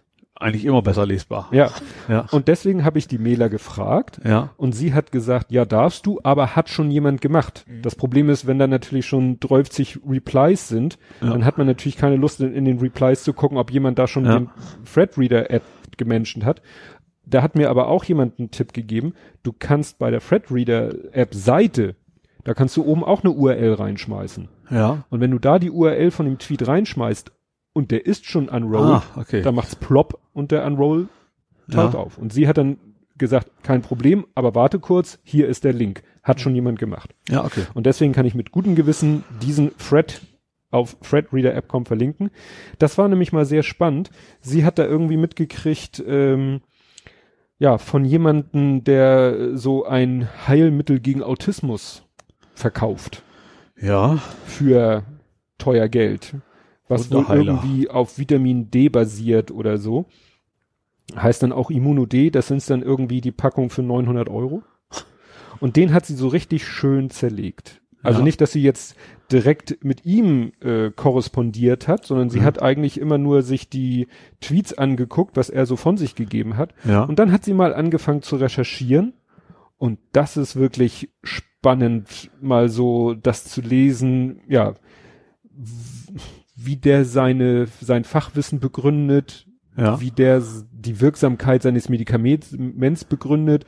Eigentlich 0.41 0.65
immer 0.65 0.83
besser 0.83 1.05
lesbar. 1.05 1.49
Ja. 1.51 1.71
Ja. 2.09 2.27
Und 2.31 2.47
deswegen 2.47 2.85
habe 2.85 2.99
ich 2.99 3.09
die 3.09 3.19
Mailer 3.19 3.49
gefragt 3.49 4.21
Ja. 4.25 4.51
und 4.57 4.73
sie 4.73 4.95
hat 4.95 5.11
gesagt, 5.11 5.51
ja 5.51 5.65
darfst 5.65 6.07
du, 6.07 6.21
aber 6.23 6.55
hat 6.55 6.69
schon 6.69 6.91
jemand 6.93 7.21
gemacht. 7.21 7.65
Mhm. 7.69 7.83
Das 7.83 7.97
Problem 7.97 8.31
ist, 8.31 8.47
wenn 8.47 8.59
da 8.59 8.69
natürlich 8.69 9.07
schon 9.07 9.41
30 9.41 9.99
Replies 10.09 10.69
sind, 10.69 10.99
Ja. 11.21 11.31
dann 11.31 11.45
hat 11.45 11.59
man 11.59 11.67
natürlich 11.67 11.97
keine 11.97 12.17
Lust 12.17 12.41
in, 12.41 12.53
in 12.55 12.65
den 12.65 12.79
Replies 12.79 13.25
zu 13.25 13.33
gucken, 13.33 13.59
ob 13.59 13.73
jemand 13.73 13.99
da 13.99 14.07
schon 14.07 14.27
Ja. 14.27 14.39
den 14.39 14.51
Threadreader 14.93 15.51
App 15.51 15.63
gemenschen 15.97 16.45
hat. 16.45 16.63
Da 17.27 17.43
hat 17.43 17.57
mir 17.57 17.69
aber 17.69 17.89
auch 17.89 18.05
jemand 18.05 18.39
einen 18.39 18.51
Tipp 18.53 18.73
gegeben, 18.73 19.15
du 19.43 19.53
kannst 19.59 19.99
bei 19.99 20.11
der 20.11 20.21
Threadreader 20.21 21.13
App 21.13 21.35
Seite, 21.35 21.97
da 22.45 22.55
kannst 22.55 22.77
du 22.77 22.85
oben 22.85 23.03
auch 23.05 23.25
eine 23.25 23.33
URL 23.33 23.75
reinschmeißen. 23.75 24.49
Ja. 24.71 25.05
Und 25.11 25.21
wenn 25.21 25.33
du 25.33 25.39
da 25.39 25.59
die 25.59 25.71
URL 25.71 26.11
von 26.11 26.27
dem 26.27 26.39
Tweet 26.39 26.67
reinschmeißt 26.67 27.33
und 27.79 27.91
der 27.93 28.05
ist 28.07 28.27
schon 28.27 28.49
unrolled, 28.49 29.03
Ah, 29.03 29.21
okay. 29.21 29.43
dann 29.43 29.55
macht's 29.55 29.77
plop 29.77 30.19
und 30.33 30.51
der 30.51 30.67
Unroll 30.67 31.09
taucht 31.71 31.95
Ja. 31.95 32.01
auf. 32.01 32.19
Und 32.19 32.33
sie 32.33 32.47
hat 32.49 32.59
dann 32.59 32.77
gesagt, 33.17 33.51
kein 33.63 33.83
Problem, 33.83 34.27
aber 34.35 34.55
warte 34.55 34.79
kurz, 34.79 35.19
hier 35.25 35.49
ist 35.49 35.65
der 35.65 35.73
Link. 35.73 36.03
Hat 36.23 36.41
schon 36.41 36.55
jemand 36.55 36.79
gemacht. 36.79 37.15
Ja, 37.29 37.45
okay. 37.45 37.63
Und 37.75 37.87
deswegen 37.87 38.13
kann 38.13 38.27
ich 38.27 38.35
mit 38.35 38.51
gutem 38.53 38.75
Gewissen 38.75 39.25
diesen 39.43 39.71
Thread 39.79 40.21
auf 40.71 40.97
threadreader.app.com 41.01 41.87
verlinken. 41.87 42.31
Das 42.79 42.99
war 42.99 43.09
nämlich 43.09 43.33
mal 43.33 43.45
sehr 43.47 43.63
spannend. 43.63 44.11
Sie 44.41 44.65
hat 44.65 44.79
da 44.79 44.85
irgendwie 44.85 45.17
mitgekriegt, 45.17 46.03
ähm, 46.07 46.61
ja, 47.59 47.79
von 47.79 48.05
jemanden, 48.05 48.85
der 48.85 49.57
so 49.57 49.85
ein 49.87 50.29
Heilmittel 50.47 51.01
gegen 51.01 51.23
Autismus 51.23 52.05
verkauft 52.55 53.23
Ja. 53.81 54.19
für 54.47 55.03
teuer 55.59 55.89
Geld. 55.89 56.35
Was 56.89 57.11
wohl 57.11 57.27
irgendwie 57.31 57.89
auf 57.91 58.19
Vitamin 58.19 58.71
D 58.71 58.89
basiert 58.89 59.51
oder 59.51 59.79
so. 59.79 60.07
Heißt 61.17 61.43
dann 61.43 61.53
auch 61.53 61.71
Immuno 61.71 62.07
D, 62.07 62.31
das 62.31 62.49
sind 62.49 62.69
dann 62.71 62.83
irgendwie 62.83 63.21
die 63.21 63.33
Packung 63.33 63.71
für 63.71 63.83
900 63.83 64.29
Euro. 64.29 64.63
Und 65.61 65.77
den 65.77 65.93
hat 65.93 66.07
sie 66.07 66.15
so 66.15 66.29
richtig 66.29 66.67
schön 66.67 67.11
zerlegt. 67.11 67.81
Also 68.03 68.21
Ja. 68.21 68.25
nicht, 68.25 68.41
dass 68.41 68.53
sie 68.53 68.63
jetzt 68.63 68.95
direkt 69.33 69.83
mit 69.85 70.05
ihm 70.07 70.53
äh, 70.61 70.91
korrespondiert 70.91 71.89
hat, 71.89 72.07
sondern 72.07 72.31
sie 72.31 72.41
Mhm. 72.41 72.45
hat 72.45 72.63
eigentlich 72.63 72.99
immer 73.01 73.19
nur 73.19 73.43
sich 73.43 73.69
die 73.69 74.07
Tweets 74.41 74.73
angeguckt, 74.73 75.37
was 75.37 75.51
er 75.51 75.67
so 75.67 75.77
von 75.77 75.97
sich 75.97 76.15
gegeben 76.15 76.57
hat. 76.57 76.75
Ja. 76.85 77.03
Und 77.03 77.19
dann 77.19 77.33
hat 77.33 77.45
sie 77.45 77.55
mal 77.55 77.75
angefangen 77.75 78.23
zu 78.23 78.37
recherchieren. 78.37 79.15
Und 79.79 79.99
das 80.13 80.37
ist 80.37 80.57
wirklich 80.57 81.11
spannend, 81.23 82.31
mal 82.41 82.69
so 82.69 83.15
das 83.15 83.45
zu 83.45 83.61
lesen, 83.61 84.41
ja, 84.49 84.75
wie 86.61 86.77
der 86.77 87.05
seine, 87.05 87.69
sein 87.81 88.05
Fachwissen 88.05 88.59
begründet, 88.59 89.47
ja. 89.77 90.01
wie 90.01 90.11
der 90.11 90.43
die 90.73 91.01
Wirksamkeit 91.01 91.63
seines 91.63 91.89
Medikaments 91.89 93.05
begründet, 93.05 93.65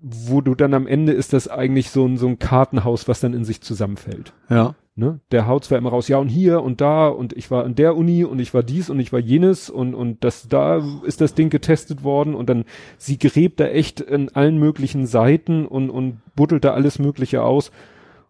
wo 0.00 0.40
du 0.40 0.54
dann 0.54 0.74
am 0.74 0.86
Ende 0.86 1.12
ist 1.12 1.32
das 1.32 1.48
eigentlich 1.48 1.90
so 1.90 2.06
ein, 2.06 2.16
so 2.16 2.26
ein 2.26 2.38
Kartenhaus, 2.38 3.06
was 3.06 3.20
dann 3.20 3.34
in 3.34 3.44
sich 3.44 3.60
zusammenfällt. 3.60 4.32
Ja. 4.50 4.74
Ne? 4.96 5.20
Der 5.30 5.46
haut 5.46 5.64
zwar 5.64 5.78
immer 5.78 5.90
raus, 5.90 6.08
ja 6.08 6.18
und 6.18 6.26
hier 6.26 6.60
und 6.60 6.80
da 6.80 7.06
und 7.06 7.32
ich 7.34 7.52
war 7.52 7.64
in 7.64 7.76
der 7.76 7.96
Uni 7.96 8.24
und 8.24 8.40
ich 8.40 8.52
war 8.52 8.64
dies 8.64 8.90
und 8.90 8.98
ich 8.98 9.12
war 9.12 9.20
jenes 9.20 9.70
und 9.70 9.94
und 9.94 10.24
das 10.24 10.48
da 10.48 10.82
ist 11.04 11.20
das 11.20 11.34
Ding 11.34 11.50
getestet 11.50 12.02
worden 12.02 12.34
und 12.34 12.48
dann 12.50 12.64
sie 12.96 13.16
gräbt 13.16 13.60
da 13.60 13.66
echt 13.66 14.00
in 14.00 14.28
allen 14.30 14.58
möglichen 14.58 15.06
Seiten 15.06 15.66
und 15.66 15.90
und 15.90 16.20
buddelt 16.34 16.64
da 16.64 16.72
alles 16.72 16.98
Mögliche 16.98 17.44
aus 17.44 17.70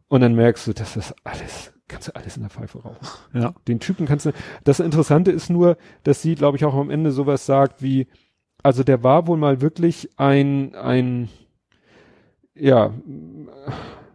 und 0.09 0.21
dann 0.21 0.35
merkst 0.35 0.67
du, 0.67 0.75
das 0.75 0.99
ist 0.99 1.15
alles 1.25 1.73
kannst 1.89 2.09
du 2.09 2.17
alles 2.17 2.37
in 2.37 2.43
der 2.43 2.51
Pfeife 2.51 2.79
rauchen. 2.83 3.07
Ja. 3.35 3.55
Den 3.67 3.81
Typen 3.81 4.07
kannst 4.07 4.27
du. 4.27 4.33
Das 4.65 4.81
Interessante 4.81 5.31
ist 5.31 5.51
nur, 5.51 5.77
dass 6.05 6.23
sie, 6.23 6.35
glaube 6.35 6.57
ich, 6.57 6.65
auch 6.65 6.75
am 6.75 6.91
Ende 6.91 7.11
sowas 7.11 7.47
sagt 7.47 7.83
wie, 7.83 8.07
also 8.63 8.83
der 8.85 9.03
war 9.03 9.27
wohl 9.27 9.39
mal 9.39 9.61
wirklich 9.61 10.11
ein 10.17 10.75
ein 10.75 11.29
ja 12.55 12.93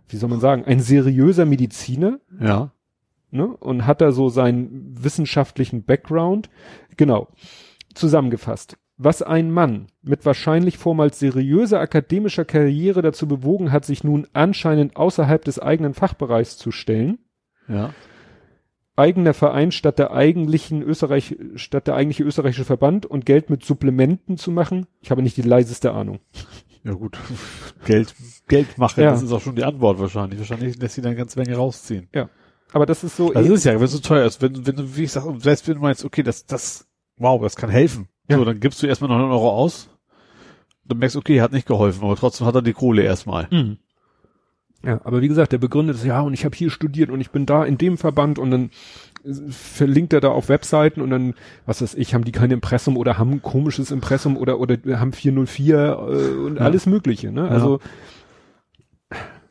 wie 0.10 0.18
soll 0.18 0.30
man 0.30 0.40
sagen, 0.40 0.64
ein 0.66 0.80
seriöser 0.80 1.46
Mediziner, 1.46 2.20
Ja. 2.40 2.72
ne, 3.32 3.48
und 3.48 3.88
hat 3.88 4.00
da 4.02 4.12
so 4.12 4.30
seinen 4.30 4.94
wissenschaftlichen 5.04 5.84
Background. 5.86 6.50
Genau. 6.98 7.30
Zusammengefasst. 7.96 8.78
Was 8.98 9.24
ein 9.24 9.50
Mann 9.52 9.88
mit 10.04 10.24
wahrscheinlich 10.26 10.78
vormals 10.78 11.18
seriöser 11.18 11.80
akademischer 11.80 12.46
Karriere 12.46 13.02
dazu 13.02 13.28
bewogen 13.28 13.72
hat, 13.72 13.86
sich 13.86 14.04
nun 14.04 14.28
anscheinend 14.34 14.98
außerhalb 14.98 15.44
des 15.44 15.58
eigenen 15.58 15.96
Fachbereichs 15.96 16.58
zu 16.58 16.70
stellen, 16.70 17.18
Ja. 17.68 17.94
eigener 18.96 19.34
Verein 19.34 19.72
statt 19.72 19.98
der 20.00 20.12
eigentlichen 20.12 20.82
Österreich, 20.82 21.36
statt 21.56 21.88
der 21.88 21.96
eigentliche 21.96 22.24
österreichische 22.24 22.66
Verband 22.66 23.06
und 23.06 23.26
Geld 23.26 23.50
mit 23.50 23.64
Supplementen 23.66 24.38
zu 24.38 24.52
machen. 24.52 24.86
Ich 25.02 25.12
habe 25.12 25.22
nicht 25.24 25.38
die 25.38 25.42
leiseste 25.42 25.94
Ahnung. 25.94 26.20
Ja 26.84 26.94
gut. 26.94 27.18
Geld, 27.86 28.14
Geld 28.48 28.78
machen, 28.78 29.02
Ja. 29.04 29.12
das 29.12 29.24
ist 29.24 29.32
auch 29.32 29.42
schon 29.42 29.56
die 29.56 29.64
Antwort 29.64 30.00
wahrscheinlich. 30.00 30.40
Wahrscheinlich 30.40 30.78
lässt 30.78 30.96
sie 30.96 31.02
dann 31.02 31.16
ganze 31.16 31.40
Menge 31.40 31.56
rausziehen. 31.56 32.10
Aber 32.74 32.86
das 32.86 33.04
ist 33.04 33.16
so, 33.18 33.32
Das 33.32 33.48
ist 33.48 33.64
ja, 33.66 33.74
wenn 33.76 33.84
es 33.84 33.92
so 33.92 34.00
teuer 34.00 34.26
ist, 34.26 34.42
wenn, 34.42 34.66
wenn 34.68 34.76
du, 34.76 34.96
wie 34.96 35.04
ich 35.04 35.12
sag, 35.12 35.24
selbst 35.42 35.68
wenn 35.68 35.76
du 35.76 35.82
meinst, 35.82 36.04
okay, 36.04 36.24
das, 36.24 36.46
das, 36.46 36.88
wow, 37.18 37.42
das 37.42 37.56
kann 37.56 37.70
helfen. 37.70 38.08
Ja. 38.30 38.38
So, 38.38 38.46
dann 38.46 38.60
gibst 38.60 38.82
du 38.82 38.88
erstmal 38.88 39.10
noch 39.10 39.18
einen 39.18 39.32
Euro 39.32 39.50
aus. 39.52 39.90
Dann 40.86 40.98
merkst 40.98 41.16
du, 41.16 41.20
okay, 41.20 41.40
hat 41.42 41.52
nicht 41.54 41.68
geholfen, 41.68 42.04
aber 42.04 42.16
trotzdem 42.16 42.46
hat 42.48 42.56
er 42.56 42.62
die 42.62 42.74
Kohle 42.74 43.04
erstmal. 43.04 43.48
Mhm. 43.52 43.78
Ja, 44.86 45.00
aber 45.04 45.22
wie 45.22 45.28
gesagt, 45.30 45.52
der 45.54 45.58
begründet 45.60 45.96
es, 45.96 46.04
ja, 46.06 46.20
und 46.22 46.34
ich 46.34 46.44
habe 46.46 46.56
hier 46.56 46.70
studiert 46.70 47.10
und 47.10 47.22
ich 47.22 47.32
bin 47.32 47.46
da 47.46 47.64
in 47.64 47.78
dem 47.78 47.98
Verband 47.98 48.38
und 48.38 48.52
dann 48.52 48.70
verlinkt 49.50 50.12
er 50.12 50.20
da 50.20 50.30
auf 50.32 50.50
Webseiten 50.50 51.00
und 51.02 51.10
dann, 51.10 51.34
was 51.66 51.82
weiß 51.82 51.96
ich, 51.96 52.14
haben 52.14 52.26
die 52.26 52.34
kein 52.34 52.52
Impressum 52.52 52.98
oder 52.98 53.18
haben 53.18 53.32
ein 53.32 53.42
komisches 53.42 53.90
Impressum 53.92 54.36
oder 54.36 54.60
oder 54.60 54.78
haben 55.00 55.14
404 55.14 55.78
äh, 55.78 56.34
und 56.46 56.58
Ja. 56.58 56.64
alles 56.64 56.86
Mögliche, 56.86 57.32
ne? 57.32 57.48
Also 57.48 57.80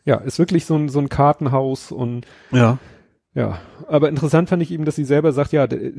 ja, 0.05 0.17
ist 0.17 0.39
wirklich 0.39 0.67
so 0.67 0.75
ein, 0.77 0.89
so 0.91 0.99
ein 0.99 1.09
Kartenhaus 1.09 1.93
und 1.93 2.27
Ja. 2.51 2.79
ja, 3.35 3.59
aber 3.89 4.09
interessant 4.11 4.49
fand 4.51 4.63
ich 4.63 4.71
eben, 4.71 4.85
dass 4.85 4.97
sie 4.97 5.05
selber 5.05 5.33
sagt, 5.33 5.53
ja, 5.53 5.67
der, 5.67 5.93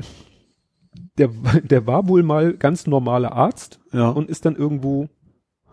der, 1.18 1.30
der 1.64 1.86
war 1.86 2.06
wohl 2.06 2.22
mal 2.22 2.52
ganz 2.54 2.86
normaler 2.86 3.32
Arzt 3.32 3.80
Ja. 3.92 4.10
und 4.10 4.28
ist 4.28 4.44
dann 4.46 4.54
irgendwo 4.54 5.08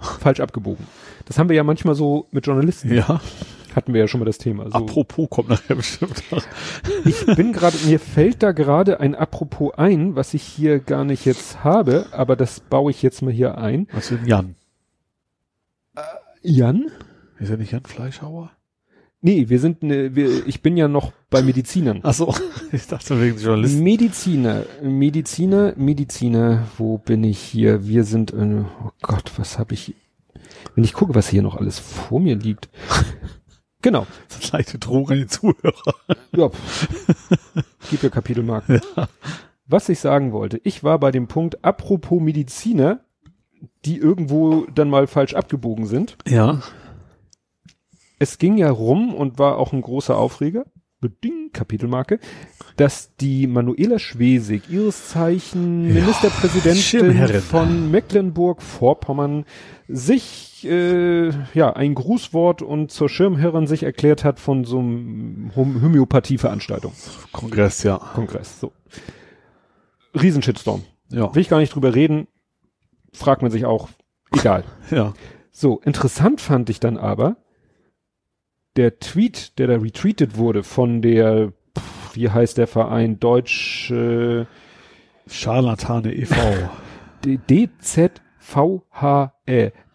falsch 0.02 0.40
abgebogen. 0.40 0.86
Das 1.26 1.38
haben 1.40 1.50
wir 1.50 1.56
ja 1.56 1.64
manchmal 1.64 1.96
so 1.96 2.28
mit 2.32 2.46
Journalisten. 2.46 2.94
ja. 2.94 3.22
Hatten 3.76 3.94
wir 3.94 4.02
ja 4.02 4.08
schon 4.10 4.20
mal 4.20 4.26
das 4.26 4.38
Thema. 4.38 4.66
So, 4.66 4.72
Apropos 4.72 5.30
kommt 5.30 5.48
nachher 5.48 5.76
bestimmt 5.76 6.22
ich 7.06 7.26
bin 7.26 7.54
gerade, 7.54 7.78
mir 7.86 8.02
fällt 8.02 8.44
da 8.44 8.52
gerade 8.52 9.00
ein 9.00 9.16
Apropos 9.16 9.74
ein, 9.78 10.14
was 10.18 10.34
ich 10.34 10.44
hier 10.44 10.80
gar 10.80 11.06
nicht 11.06 11.24
jetzt 11.24 11.64
habe, 11.64 12.08
aber 12.12 12.36
das 12.36 12.60
baue 12.60 12.92
ich 12.92 13.02
jetzt 13.02 13.22
mal 13.22 13.32
hier 13.32 13.58
ein. 13.58 13.88
Was 13.94 14.10
für 14.10 14.16
ein 14.16 14.26
Jan? 14.28 14.56
Jan? 16.42 16.92
Ist 17.40 17.50
er 17.50 17.56
nicht 17.56 17.72
Jan 17.72 17.86
Fleischhauer? 17.86 18.52
Nee, 19.24 19.50
wir 19.50 19.60
sind, 19.60 19.84
ne, 19.84 20.16
wir, 20.16 20.48
ich 20.48 20.62
bin 20.64 20.78
ja 20.78 20.88
noch 20.88 21.12
bei 21.30 21.42
Medizinern. 21.44 22.00
Ach 22.04 22.14
so. 22.14 22.34
Ich 22.74 22.88
dachte 22.88 23.22
wegen 23.22 23.38
Journalisten. 23.38 23.84
Mediziner, 23.84 24.64
Mediziner, 24.82 25.74
Mediziner, 25.76 26.68
wo 26.78 26.98
bin 26.98 27.24
ich 27.26 27.38
hier? 27.40 27.86
Wir 27.86 28.06
sind, 28.06 28.32
äh, 28.34 28.64
oh 28.84 28.92
Gott, 29.02 29.34
was 29.36 29.60
habe 29.60 29.74
ich, 29.74 29.94
wenn 30.76 30.86
ich 30.86 30.94
gucke, 30.94 31.14
was 31.14 31.28
hier 31.28 31.42
noch 31.42 31.58
alles 31.58 31.80
vor 31.80 32.20
mir 32.20 32.36
liegt. 32.36 32.70
Genau, 33.84 34.06
Das 34.30 34.38
ist 34.38 34.52
leichte 34.52 34.78
Drohung 34.78 35.10
an 35.10 35.18
die 35.18 35.26
Zuhörer. 35.26 35.96
ja, 36.38 36.52
gib 37.90 38.04
mir 38.04 38.12
Kapitelmarken. 38.12 38.80
Was 39.68 39.90
ich 39.90 40.00
sagen 40.00 40.34
wollte, 40.34 40.62
ich 40.64 40.84
war 40.84 41.00
bei 41.00 41.10
dem 41.12 41.28
Punkt, 41.28 41.66
apropos 41.66 42.22
Mediziner, 42.22 43.00
die 43.86 43.98
irgendwo 43.98 44.68
dann 44.76 44.92
mal 44.92 45.08
falsch 45.08 45.34
abgebogen 45.34 45.88
sind. 45.88 46.16
Ja. 46.28 46.62
Es 48.22 48.38
ging 48.38 48.56
ja 48.56 48.70
rum 48.70 49.16
und 49.16 49.40
war 49.40 49.58
auch 49.58 49.74
ein 49.74 49.82
großer 49.82 50.16
Aufreger, 50.16 50.66
Ding, 51.24 51.50
Kapitelmarke, 51.52 52.20
dass 52.76 53.16
die 53.16 53.48
Manuela 53.48 53.98
Schwesig, 53.98 54.70
ihres 54.70 55.08
Zeichen 55.08 55.88
Ja, 55.88 56.02
Ministerpräsidentin 56.02 57.42
von 57.42 57.90
Mecklenburg-Vorpommern, 57.90 59.46
sich 59.88 60.68
äh, 60.70 61.32
ja 61.56 61.74
ein 61.74 61.96
Grußwort 61.96 62.62
und 62.62 62.92
zur 62.92 63.10
Schirmherrin 63.10 63.66
sich 63.66 63.82
erklärt 63.82 64.24
hat 64.24 64.40
von 64.40 64.66
so 64.66 64.78
einem 64.78 65.52
Hom 65.56 65.82
Homöopathie-Veranstaltung, 65.82 66.94
Kongress, 67.32 67.82
ja. 67.82 67.98
Kongress. 67.98 68.60
So. 68.60 68.72
Riesenshitstorm. 70.14 70.84
Ja. 71.10 71.34
Will 71.34 71.42
ich 71.42 71.50
gar 71.50 71.58
nicht 71.58 71.74
drüber 71.74 71.96
reden, 71.96 72.28
fragt 73.14 73.42
man 73.42 73.50
sich 73.50 73.66
auch, 73.66 73.90
egal. 74.32 74.64
Ja. 74.92 75.14
So, 75.52 75.80
interessant 75.80 76.40
fand 76.40 76.70
ich 76.70 76.80
dann 76.80 76.98
aber, 76.98 77.38
der 78.76 79.00
Tweet, 79.00 79.58
der 79.60 79.68
da 79.68 79.76
retweetet 79.76 80.38
wurde 80.38 80.64
von 80.64 81.02
der, 81.02 81.52
pff, 81.78 82.16
wie 82.16 82.30
heißt 82.30 82.58
der 82.58 82.68
Verein, 82.68 83.20
Deutsch, 83.20 83.92
äh, 83.92 84.46
Scharlatane 85.28 86.14
e.V. 86.14 86.36
DZVHE, 87.26 88.12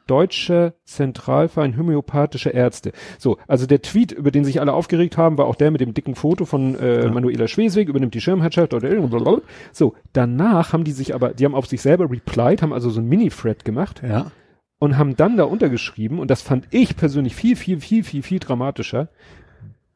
Deutscher 0.06 0.74
Zentralverein 0.84 1.76
Homöopathische 1.76 2.50
Ärzte. 2.50 2.92
So, 3.18 3.38
also 3.48 3.66
der 3.66 3.82
Tweet, 3.82 4.12
über 4.12 4.30
den 4.30 4.44
sich 4.44 4.60
alle 4.60 4.72
aufgeregt 4.72 5.16
haben, 5.16 5.36
war 5.36 5.46
auch 5.46 5.56
der 5.56 5.72
mit 5.72 5.80
dem 5.80 5.94
dicken 5.94 6.14
Foto 6.14 6.44
von 6.44 6.78
äh, 6.78 7.04
Ja. 7.04 7.10
Manuela 7.10 7.48
Schwesig, 7.48 7.88
übernimmt 7.88 8.14
die 8.14 8.20
Schirmherrschaft 8.20 8.72
oder 8.72 8.88
blablabla. 8.88 9.42
So, 9.72 9.94
danach 10.12 10.72
haben 10.72 10.84
die 10.84 10.92
sich 10.92 11.12
aber, 11.14 11.30
die 11.30 11.44
haben 11.44 11.56
auf 11.56 11.66
sich 11.66 11.82
selber 11.82 12.08
replied, 12.08 12.62
haben 12.62 12.72
also 12.72 12.88
so 12.88 13.00
ein 13.00 13.08
Mini-Thread 13.08 13.64
gemacht 13.64 14.02
ja. 14.08 14.30
Und 14.78 14.98
haben 14.98 15.16
dann 15.16 15.36
da 15.36 15.44
untergeschrieben, 15.44 16.18
und 16.18 16.30
das 16.30 16.42
fand 16.42 16.68
ich 16.70 16.96
persönlich 16.96 17.34
viel, 17.34 17.56
viel, 17.56 17.80
viel, 17.80 18.04
viel, 18.04 18.22
viel 18.22 18.38
dramatischer, 18.38 19.08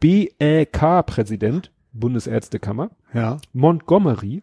BäK-Präsident, 0.00 1.70
Bundesärztekammer, 1.92 2.90
Ja. 3.12 3.38
Montgomery, 3.52 4.42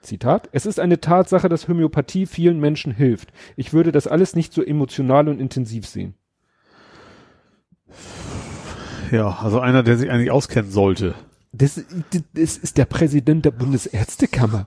Zitat, 0.00 0.48
es 0.52 0.64
ist 0.64 0.78
eine 0.80 1.00
Tatsache, 1.00 1.48
dass 1.48 1.68
Homöopathie 1.68 2.26
vielen 2.26 2.60
Menschen 2.60 2.92
hilft. 2.92 3.32
Ich 3.56 3.72
würde 3.72 3.92
das 3.92 4.06
alles 4.06 4.36
nicht 4.36 4.52
so 4.52 4.62
emotional 4.62 5.28
und 5.28 5.40
intensiv 5.40 5.86
sehen. 5.86 6.14
Ja, 9.10 9.38
also 9.42 9.60
einer, 9.60 9.82
der 9.82 9.96
sich 9.96 10.10
eigentlich 10.10 10.30
auskennen 10.30 10.70
sollte. 10.70 11.14
Das, 11.52 11.82
das 12.34 12.56
ist 12.58 12.76
der 12.76 12.84
Präsident 12.84 13.44
der 13.44 13.52
Bundesärztekammer. 13.52 14.66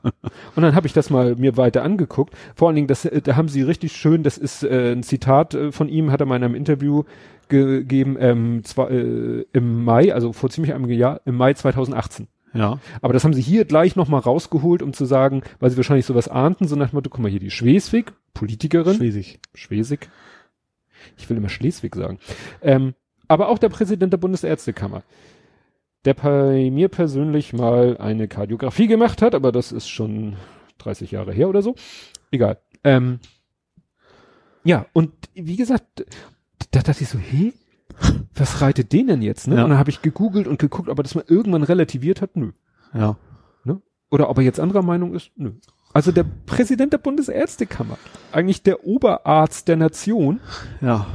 Und 0.56 0.64
dann 0.64 0.76
habe 0.76 0.88
ich 0.88 0.94
das 0.94 1.10
mal 1.10 1.36
mir 1.36 1.56
weiter 1.56 1.84
angeguckt. 1.84 2.34
Vor 2.56 2.68
allen 2.68 2.76
Dingen, 2.76 2.88
das, 2.88 3.06
äh, 3.06 3.22
da 3.22 3.36
haben 3.36 3.50
sie 3.50 3.62
richtig 3.62 3.96
schön, 3.96 4.24
das 4.24 4.38
ist 4.38 4.64
äh, 4.64 4.94
ein 4.94 5.04
Zitat 5.04 5.54
äh, 5.54 5.72
von 5.72 5.90
ihm, 5.90 6.12
hat 6.12 6.22
er 6.22 6.26
mal 6.26 6.38
in 6.38 6.44
einem 6.44 6.56
Interview 6.56 7.04
gegeben, 7.50 8.18
ähm, 8.20 8.64
zwar, 8.64 8.90
äh, 8.90 9.46
im 9.54 9.84
Mai, 9.84 10.14
also 10.14 10.34
vor 10.34 10.50
ziemlich 10.50 10.74
einem 10.74 10.90
Jahr, 10.90 11.22
im 11.26 11.36
Mai 11.36 11.54
2018. 11.54 12.28
Ja. 12.54 12.80
Aber 13.02 13.14
das 13.14 13.24
haben 13.24 13.34
sie 13.34 13.42
hier 13.42 13.66
gleich 13.66 13.96
nochmal 13.96 14.22
rausgeholt, 14.22 14.82
um 14.82 14.94
zu 14.94 15.06
sagen, 15.06 15.44
weil 15.60 15.70
sie 15.70 15.78
wahrscheinlich 15.78 16.06
sowas 16.06 16.28
ahnten, 16.28 16.68
so 16.68 16.76
nach 16.76 16.90
dem 16.90 16.96
Motto, 16.96 17.10
guck 17.10 17.22
mal 17.22 17.30
hier, 17.30 17.40
die 17.40 17.52
Schleswig, 17.52 18.14
Politikerin, 18.34 18.96
Schlesig. 18.96 19.40
Schleswig, 19.54 20.10
ich 21.18 21.30
will 21.30 21.38
immer 21.38 21.50
Schleswig 21.50 21.96
sagen, 21.96 22.20
ähm, 22.62 22.96
aber 23.28 23.50
auch 23.50 23.60
der 23.60 23.70
Präsident 23.70 24.12
der 24.12 24.18
Bundesärztekammer, 24.18 25.04
der 26.06 26.14
bei 26.14 26.70
mir 26.72 26.90
persönlich 26.90 27.54
mal 27.54 27.98
eine 27.98 28.28
Kardiografie 28.28 28.88
gemacht 28.88 29.22
hat, 29.22 29.36
aber 29.36 29.52
das 29.52 29.72
ist 29.72 29.88
schon 29.88 30.36
30 30.80 31.12
Jahre 31.12 31.32
her 31.32 31.50
oder 31.50 31.62
so, 31.62 31.76
egal. 32.32 32.58
Ähm, 32.84 33.20
ja, 34.64 34.86
und 34.94 35.12
wie 35.34 35.58
gesagt, 35.58 36.06
da 36.72 36.82
dachte 36.82 37.04
ich 37.04 37.10
so, 37.10 37.18
hä? 37.18 37.54
Was 38.34 38.62
reitet 38.62 38.94
den 38.94 39.08
denn 39.08 39.22
jetzt? 39.22 39.48
Ne? 39.48 39.58
Ja. 39.58 39.64
Und 39.64 39.70
dann 39.72 39.80
habe 39.80 39.92
ich 39.92 40.02
gegoogelt 40.02 40.48
und 40.48 40.58
geguckt, 40.58 40.90
ob 40.90 40.98
er 40.98 41.04
das 41.04 41.14
mal 41.14 41.26
irgendwann 41.28 41.62
relativiert 41.62 42.22
hat. 42.22 42.36
Nö. 42.36 42.52
Ja. 42.94 43.18
Oder 44.12 44.30
ob 44.30 44.38
er 44.38 44.44
jetzt 44.44 44.60
anderer 44.60 44.84
Meinung 44.84 45.16
ist? 45.16 45.32
Nö. 45.38 45.54
Also 45.94 46.12
der 46.12 46.26
Präsident 46.46 46.94
der 46.94 47.00
Bundesärztekammer, 47.00 47.98
eigentlich 48.32 48.62
der 48.62 48.86
Oberarzt 48.86 49.68
der 49.68 49.78
Nation. 49.78 50.42
Ja. 50.82 51.08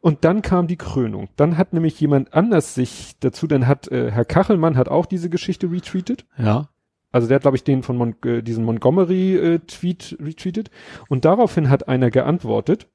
Und 0.00 0.24
dann 0.24 0.42
kam 0.42 0.66
die 0.66 0.76
Krönung. 0.76 1.28
Dann 1.36 1.56
hat 1.58 1.72
nämlich 1.72 1.98
jemand 2.00 2.34
anders 2.34 2.74
sich 2.74 3.16
dazu, 3.20 3.46
dann 3.46 3.66
hat 3.66 3.88
äh, 3.88 4.10
Herr 4.10 4.24
Kachelmann 4.24 4.76
hat 4.76 4.88
auch 4.88 5.06
diese 5.06 5.30
Geschichte 5.30 5.70
retweetet. 5.70 6.26
Ja. 6.36 6.68
Also 7.10 7.26
der 7.26 7.36
hat, 7.36 7.42
glaube 7.42 7.56
ich, 7.56 7.64
den 7.64 7.82
von 7.82 7.96
Mon 7.96 8.14
äh, 8.24 8.42
diesen 8.42 8.64
Montgomery-Tweet 8.64 10.18
retweetet. 10.20 10.70
Und 11.08 11.24
daraufhin 11.24 11.70
hat 11.70 11.88
einer 11.88 12.10
geantwortet. 12.10 12.86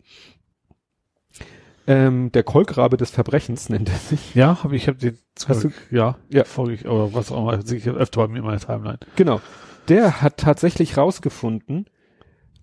Ähm, 1.85 2.31
der 2.31 2.43
Kolkrabe 2.43 2.95
des 2.95 3.11
Verbrechens 3.11 3.67
nennt 3.69 3.89
er 3.89 3.95
sich. 3.97 4.35
Ja, 4.35 4.63
habe 4.63 4.75
ich 4.75 4.87
habe 4.87 4.97
den 4.97 5.17
Hast 5.47 5.65
du- 5.65 5.71
ja, 5.91 6.17
Ja. 6.29 6.45
folge 6.45 6.73
ich 6.75 6.85
oder 6.87 7.13
was 7.13 7.31
auch 7.31 7.41
immer, 7.41 7.61
sehe 7.65 7.77
ich 7.77 7.89
öfter 7.89 8.21
bei 8.21 8.27
mir 8.31 8.39
in 8.39 8.45
meiner 8.45 8.59
Timeline. 8.59 8.99
Genau. 9.17 9.41
Der 9.89 10.21
hat 10.21 10.37
tatsächlich 10.37 10.95
rausgefunden, 10.95 11.87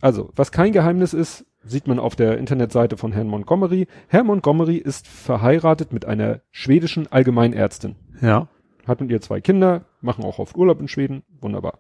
also 0.01 0.31
was 0.37 0.53
kein 0.53 0.73
Geheimnis 0.73 1.13
ist, 1.13 1.45
sieht 1.63 1.87
man 1.87 1.99
auf 1.99 2.17
der 2.17 2.39
Internetseite 2.39 2.97
von 2.97 3.13
Herrn 3.13 3.29
Montgomery. 3.29 3.87
Herr 4.09 4.25
Montgomery 4.25 4.77
ist 4.77 5.07
verheiratet 5.07 5.93
mit 5.93 6.05
einer 6.05 6.41
schwedischen 6.51 7.11
Allgemeinärztin. 7.11 7.97
Ja. 8.21 8.49
Hat 8.87 9.01
mit 9.01 9.11
ihr 9.11 9.21
zwei 9.21 9.41
Kinder, 9.41 9.83
machen 10.01 10.25
auch 10.25 10.39
oft 10.39 10.57
Urlaub 10.57 10.81
in 10.81 10.89
Schweden, 10.89 11.23
wunderbar. 11.41 11.79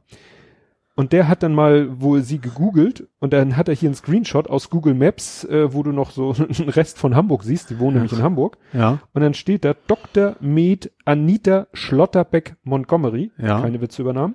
Und 0.96 1.12
der 1.12 1.28
hat 1.28 1.42
dann 1.42 1.54
mal 1.54 2.00
wohl 2.02 2.20
sie 2.22 2.40
gegoogelt 2.40 3.08
und 3.20 3.32
dann 3.32 3.56
hat 3.56 3.68
er 3.68 3.74
hier 3.74 3.88
einen 3.88 3.94
Screenshot 3.94 4.50
aus 4.50 4.68
Google 4.68 4.92
Maps, 4.92 5.44
äh, 5.44 5.72
wo 5.72 5.82
du 5.82 5.92
noch 5.92 6.10
so 6.10 6.34
einen 6.58 6.68
Rest 6.68 6.98
von 6.98 7.14
Hamburg 7.16 7.42
siehst, 7.42 7.70
die 7.70 7.78
wohnen 7.78 7.94
nämlich 7.94 8.12
in 8.12 8.22
Hamburg. 8.22 8.58
Ja. 8.74 8.98
Und 9.14 9.22
dann 9.22 9.32
steht 9.32 9.64
da 9.64 9.74
Dr. 9.86 10.36
Med 10.40 10.90
Anita 11.06 11.68
Schlotterbeck 11.72 12.56
Montgomery, 12.64 13.30
Ja. 13.38 13.62
keine 13.62 13.80
Witze 13.80 14.02
übernahmen. 14.02 14.34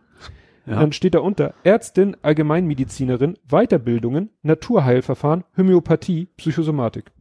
Ja. 0.66 0.80
Dann 0.80 0.92
steht 0.92 1.14
da 1.14 1.20
unter 1.20 1.54
Ärztin, 1.64 2.18
Allgemeinmedizinerin, 2.22 3.38
Weiterbildungen, 3.48 4.30
Naturheilverfahren, 4.42 5.44
Homöopathie, 5.58 6.28
Psychosomatik. 6.38 7.12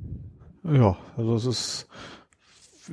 Ja, 0.64 0.96
also 1.16 1.34
es 1.34 1.44
ist 1.46 1.88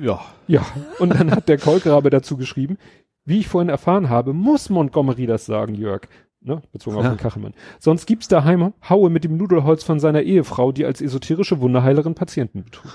ja. 0.00 0.20
Ja, 0.46 0.64
und 0.98 1.10
dann 1.10 1.30
hat 1.30 1.48
der 1.48 1.58
Kolkrabe 1.58 2.10
dazu 2.10 2.36
geschrieben, 2.36 2.76
wie 3.24 3.40
ich 3.40 3.48
vorhin 3.48 3.68
erfahren 3.68 4.08
habe, 4.10 4.32
muss 4.32 4.68
Montgomery 4.70 5.26
das 5.26 5.46
sagen, 5.46 5.74
Jörg. 5.74 6.02
Ne, 6.44 6.60
bezogen 6.72 6.96
auf 6.96 7.04
Ja. 7.04 7.10
den 7.10 7.18
Kachelmann. 7.18 7.54
Sonst 7.78 8.06
gibt's 8.06 8.26
daheim 8.26 8.72
Haue 8.88 9.10
mit 9.10 9.22
dem 9.22 9.36
Nudelholz 9.36 9.84
von 9.84 10.00
seiner 10.00 10.22
Ehefrau, 10.22 10.72
die 10.72 10.84
als 10.84 11.00
esoterische 11.00 11.60
Wunderheilerin 11.60 12.14
Patienten 12.16 12.64
betrügt. 12.64 12.92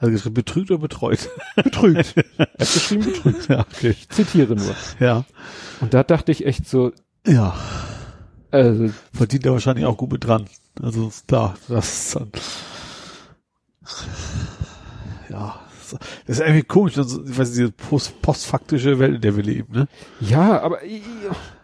Also 0.00 0.12
geschrieben, 0.12 0.34
betrügt 0.34 0.70
oder 0.70 0.80
betreut? 0.80 1.28
Betrügt. 1.56 2.14
er 2.16 2.46
hat 2.46 2.58
geschrieben 2.58 3.04
betrügt. 3.04 3.48
ja, 3.48 3.60
okay. 3.60 3.90
Ich 3.90 4.08
zitiere 4.08 4.56
nur. 4.56 4.74
Ja. 4.98 5.24
Und 5.80 5.92
da 5.94 6.02
dachte 6.02 6.32
ich 6.32 6.46
echt 6.46 6.66
so, 6.68 6.92
Ja. 7.26 7.54
also, 8.50 8.90
Verdient 9.12 9.44
er 9.46 9.52
wahrscheinlich 9.52 9.84
auch 9.84 9.96
gut 9.98 10.10
mit 10.12 10.24
dran. 10.24 10.46
Also 10.82 11.08
ist 11.08 11.28
klar, 11.28 11.54
das 11.68 11.88
ist 12.06 12.16
dann. 12.16 12.32
Ja, 15.28 15.60
das 15.78 15.98
das 16.26 16.38
ist 16.38 16.40
irgendwie 16.40 16.62
komisch, 16.62 16.96
also, 16.98 17.22
ich 17.24 17.36
weiß, 17.38 17.50
diese 17.52 17.70
post, 17.72 18.20
postfaktische 18.22 18.98
Welt, 18.98 19.16
in 19.16 19.20
der 19.20 19.36
wir 19.36 19.42
leben, 19.42 19.72
ne? 19.72 19.88
Ja, 20.20 20.60
aber 20.62 20.78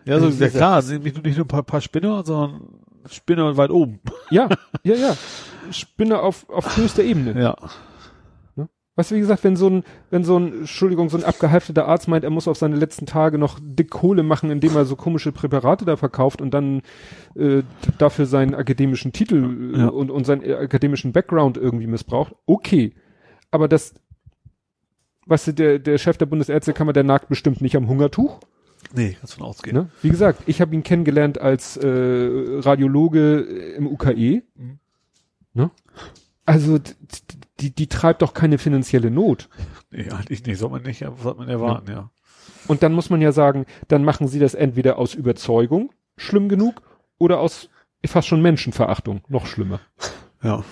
Ja, 0.05 0.21
so, 0.21 0.29
Das 0.29 0.39
ja 0.39 0.49
klar, 0.49 0.83
sind 0.83 1.05
nicht, 1.05 1.23
nicht 1.25 1.37
nur 1.37 1.45
ein 1.47 1.49
paar, 1.49 1.63
paar 1.63 1.81
Spinner, 1.81 2.25
sondern 2.25 2.61
Spinner 3.11 3.57
weit 3.57 3.71
oben. 3.71 4.01
ja, 4.31 4.49
ja, 4.83 4.95
ja. 4.95 5.17
Spinne 5.71 6.21
auf, 6.21 6.49
auf 6.49 6.77
höchster 6.77 7.03
Ebene. 7.03 7.41
Ja. 7.41 7.57
Weißt 8.97 9.11
du, 9.11 9.15
wie 9.15 9.21
gesagt, 9.21 9.45
wenn 9.45 9.57
so 9.57 9.69
ein, 9.69 9.85
wenn 10.11 10.25
so 10.25 10.39
ein, 10.39 10.61
Entschuldigung, 10.61 11.11
so 11.11 11.19
ein 11.19 11.25
abgehalfteter 11.25 11.87
Arzt 11.87 12.09
meint, 12.09 12.25
er 12.25 12.31
muss 12.31 12.49
auf 12.49 12.57
seine 12.57 12.77
letzten 12.77 13.05
Tage 13.05 13.37
noch 13.37 13.59
dick 13.63 13.91
Kohle 13.91 14.23
machen, 14.23 14.51
indem 14.51 14.75
er 14.75 14.87
so 14.87 14.97
komische 14.97 15.33
Präparate 15.33 15.85
da 15.85 15.97
verkauft 15.97 16.41
und 16.41 16.53
dann 16.55 16.81
äh, 17.35 17.63
dafür 17.99 18.25
seinen 18.25 18.55
akademischen 18.55 19.13
Titel 19.13 19.75
äh, 19.75 19.79
Ja. 19.81 19.89
und, 19.89 20.11
und 20.11 20.25
seinen 20.25 20.43
äh, 20.43 20.55
akademischen 20.55 21.13
Background 21.13 21.59
irgendwie 21.59 21.87
missbraucht, 21.87 22.35
okay. 22.47 22.95
Aber 23.51 23.69
das, 23.69 23.95
weißt 25.27 25.49
du, 25.49 25.53
der, 25.53 25.79
der 25.79 25.99
Chef 25.99 26.17
der 26.17 26.27
Bundesärztekammer, 26.27 26.95
der 26.95 27.05
nagt 27.05 27.29
bestimmt 27.29 27.61
nicht 27.61 27.77
am 27.77 27.89
Hungertuch. 27.89 28.41
Nee, 28.95 29.17
kannst 29.19 29.35
von 29.35 29.45
ausgehen. 29.45 29.77
Ne? 29.77 29.91
Wie 30.01 30.11
gesagt, 30.11 30.43
ich 30.47 30.61
habe 30.63 30.75
ihn 30.75 30.83
kennengelernt 30.83 31.39
als 31.41 31.77
äh, 31.77 31.87
Radiologe 31.87 33.41
im 33.77 33.89
UKE. 33.89 34.43
Mhm. 34.55 34.79
Ne? 35.53 35.71
Also 36.47 36.79
die, 37.61 37.75
die 37.75 37.87
treibt 37.89 38.23
doch 38.23 38.35
keine 38.35 38.59
finanzielle 38.59 39.11
Not. 39.11 39.49
Nee, 39.91 40.11
eigentlich 40.11 40.45
nicht, 40.45 40.59
soll 40.59 40.71
man 40.71 40.83
nicht, 40.83 41.05
sollte 41.23 41.39
man 41.39 41.49
erwarten, 41.49 41.91
ja. 41.91 42.11
Und 42.69 42.83
dann 42.83 42.93
muss 42.93 43.11
man 43.11 43.21
ja 43.21 43.33
sagen, 43.33 43.65
dann 43.89 44.05
machen 44.05 44.29
sie 44.29 44.39
das 44.39 44.55
entweder 44.55 44.99
aus 44.99 45.15
Überzeugung, 45.15 45.91
schlimm 46.17 46.49
genug, 46.49 46.83
oder 47.19 47.41
aus 47.41 47.69
fast 48.05 48.29
schon 48.29 48.43
Menschenverachtung, 48.43 49.23
noch 49.29 49.47
schlimmer. 49.47 49.81
Ja. 50.43 50.63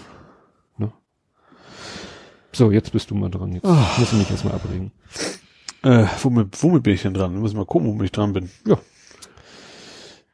So, 2.52 2.70
jetzt 2.70 2.92
bist 2.92 3.10
du 3.10 3.16
mal 3.16 3.30
dran. 3.30 3.50
Jetzt 3.52 3.64
muss 3.64 4.12
ich 4.12 4.18
mich 4.18 4.30
erstmal 4.30 4.54
abregen. 4.54 4.92
Äh, 5.82 6.06
womit, 6.22 6.62
womit 6.62 6.84
bin 6.84 6.94
ich 6.94 7.02
denn 7.02 7.12
dran? 7.12 7.32
Wir 7.32 7.40
müssen 7.40 7.56
mal 7.56 7.66
gucken, 7.66 7.88
womit 7.88 8.04
ich 8.04 8.12
dran 8.12 8.32
bin. 8.32 8.48
Ja. 8.64 8.78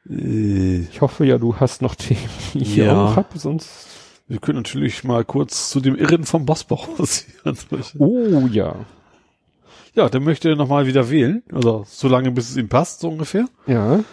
Äh, 0.08 0.80
Ich 0.90 1.00
hoffe 1.00 1.24
ja, 1.24 1.38
du 1.38 1.56
hast 1.56 1.80
noch 1.82 1.94
Themen, 1.94 2.20
die 2.52 2.58
ich 2.58 2.74
hier 2.74 2.84
Ja. 2.86 3.04
auch 3.06 3.16
hab, 3.16 3.36
sonst. 3.38 3.86
Wir 4.30 4.38
können 4.38 4.58
natürlich 4.58 5.02
mal 5.02 5.24
kurz 5.24 5.70
zu 5.70 5.80
dem 5.80 5.96
Irren 5.96 6.24
vom 6.24 6.46
Bossbauch 6.46 6.86
passieren. 6.96 7.58
Oh 7.98 8.46
ja. 8.50 8.76
Ja, 9.94 10.08
der 10.08 10.20
möchte 10.20 10.54
nochmal 10.54 10.86
wieder 10.86 11.10
wählen. 11.10 11.42
Also 11.52 11.84
so 11.88 12.06
lange, 12.06 12.30
bis 12.30 12.48
es 12.48 12.56
ihm 12.56 12.68
passt, 12.68 13.00
so 13.00 13.08
ungefähr. 13.08 13.46
Ja. 13.66 14.04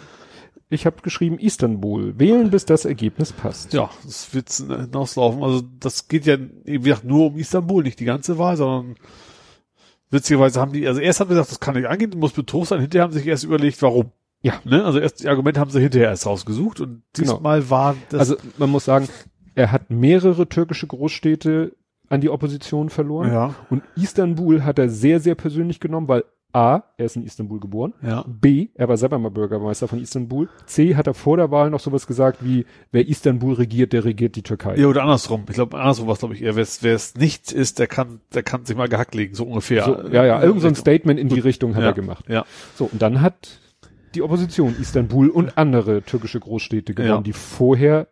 Ich 0.70 0.86
habe 0.86 1.02
geschrieben 1.02 1.38
Istanbul. 1.38 2.18
Wählen, 2.18 2.50
bis 2.50 2.64
das 2.64 2.84
Ergebnis 2.84 3.32
passt. 3.32 3.72
Ja, 3.72 3.90
das 4.04 4.34
wird 4.34 4.50
hinauslaufen. 4.50 5.40
Also 5.44 5.62
das 5.78 6.08
geht 6.08 6.26
ja 6.26 6.36
wie 6.64 6.80
gesagt, 6.80 7.04
nur 7.04 7.26
um 7.26 7.38
Istanbul, 7.38 7.84
nicht 7.84 8.00
die 8.00 8.04
ganze 8.04 8.38
Wahl, 8.38 8.56
sondern 8.56 8.96
witzigerweise 10.10 10.60
haben 10.60 10.72
die, 10.72 10.88
also 10.88 11.00
erst 11.00 11.20
haben 11.20 11.28
sie 11.28 11.34
gesagt, 11.34 11.52
das 11.52 11.60
kann 11.60 11.76
nicht 11.76 11.86
angehen, 11.88 12.12
muss 12.18 12.32
Betrug 12.32 12.66
sein. 12.66 12.80
Hinterher 12.80 13.04
haben 13.04 13.12
sie 13.12 13.20
sich 13.20 13.28
erst 13.28 13.44
überlegt, 13.44 13.80
warum. 13.82 14.10
Ja. 14.42 14.54
Ne? 14.64 14.84
Also 14.84 14.98
erst 14.98 15.22
die 15.22 15.28
Argumente 15.28 15.60
haben 15.60 15.70
sie 15.70 15.80
hinterher 15.80 16.08
erst 16.08 16.26
rausgesucht 16.26 16.80
und 16.80 17.02
Genau. 17.12 17.34
diesmal 17.34 17.70
war 17.70 17.94
das. 18.08 18.18
Also 18.18 18.36
man 18.58 18.68
muss 18.70 18.84
sagen, 18.84 19.08
er 19.58 19.72
hat 19.72 19.90
mehrere 19.90 20.48
türkische 20.48 20.86
Großstädte 20.86 21.74
an 22.08 22.20
die 22.20 22.30
Opposition 22.30 22.88
verloren. 22.90 23.32
ja, 23.32 23.54
Und 23.70 23.82
Istanbul 23.96 24.64
hat 24.64 24.78
er 24.78 24.88
sehr, 24.88 25.20
sehr 25.20 25.34
persönlich 25.34 25.80
genommen, 25.80 26.08
weil 26.08 26.24
A, 26.54 26.82
er 26.96 27.04
ist 27.04 27.16
in 27.16 27.24
Istanbul 27.24 27.60
geboren. 27.60 27.92
ja, 28.02 28.24
B, 28.26 28.68
er 28.74 28.88
war 28.88 28.96
selber 28.96 29.18
mal 29.18 29.30
Bürgermeister 29.30 29.86
von 29.86 30.00
Istanbul. 30.00 30.48
C, 30.64 30.94
hat 30.96 31.06
er 31.06 31.12
vor 31.12 31.36
der 31.36 31.50
Wahl 31.50 31.68
noch 31.68 31.80
sowas 31.80 32.06
gesagt 32.06 32.38
wie, 32.42 32.64
wer 32.90 33.06
Istanbul 33.06 33.52
regiert, 33.54 33.92
der 33.92 34.04
regiert 34.06 34.34
die 34.36 34.42
Türkei. 34.42 34.76
ja 34.76 34.86
oder 34.86 35.02
andersrum. 35.02 35.44
Ich 35.48 35.54
glaube, 35.56 35.76
andersrum 35.78 36.06
war 36.06 36.14
es, 36.14 36.20
glaube 36.20 36.34
ich, 36.34 36.42
eher, 36.42 36.56
wer 36.56 36.62
es- 36.94 37.14
nicht 37.16 37.52
ist, 37.52 37.78
der 37.78 37.86
kann, 37.86 38.20
der 38.32 38.42
kann 38.44 38.64
sich 38.64 38.74
mal 38.76 38.88
gehackt 38.88 39.14
legen, 39.14 39.34
so 39.34 39.44
ungefähr. 39.44 39.84
So, 39.84 40.08
ja, 40.08 40.24
ja, 40.24 40.42
irgend 40.42 40.62
so 40.62 40.68
ein 40.68 40.74
Statement 40.74 41.20
in 41.20 41.28
die 41.28 41.40
Richtung 41.40 41.74
hat 41.74 41.82
ja, 41.82 41.88
er 41.88 41.94
gemacht. 41.94 42.24
Ja, 42.28 42.46
So, 42.76 42.88
und 42.90 43.02
dann 43.02 43.20
hat 43.20 43.58
die 44.14 44.22
Opposition 44.22 44.74
Istanbul 44.80 45.28
und 45.28 45.58
andere 45.58 46.00
türkische 46.02 46.40
Großstädte 46.40 46.94
gewonnen, 46.94 47.10
Ja. 47.16 47.20
die 47.20 47.34
vorher 47.34 48.08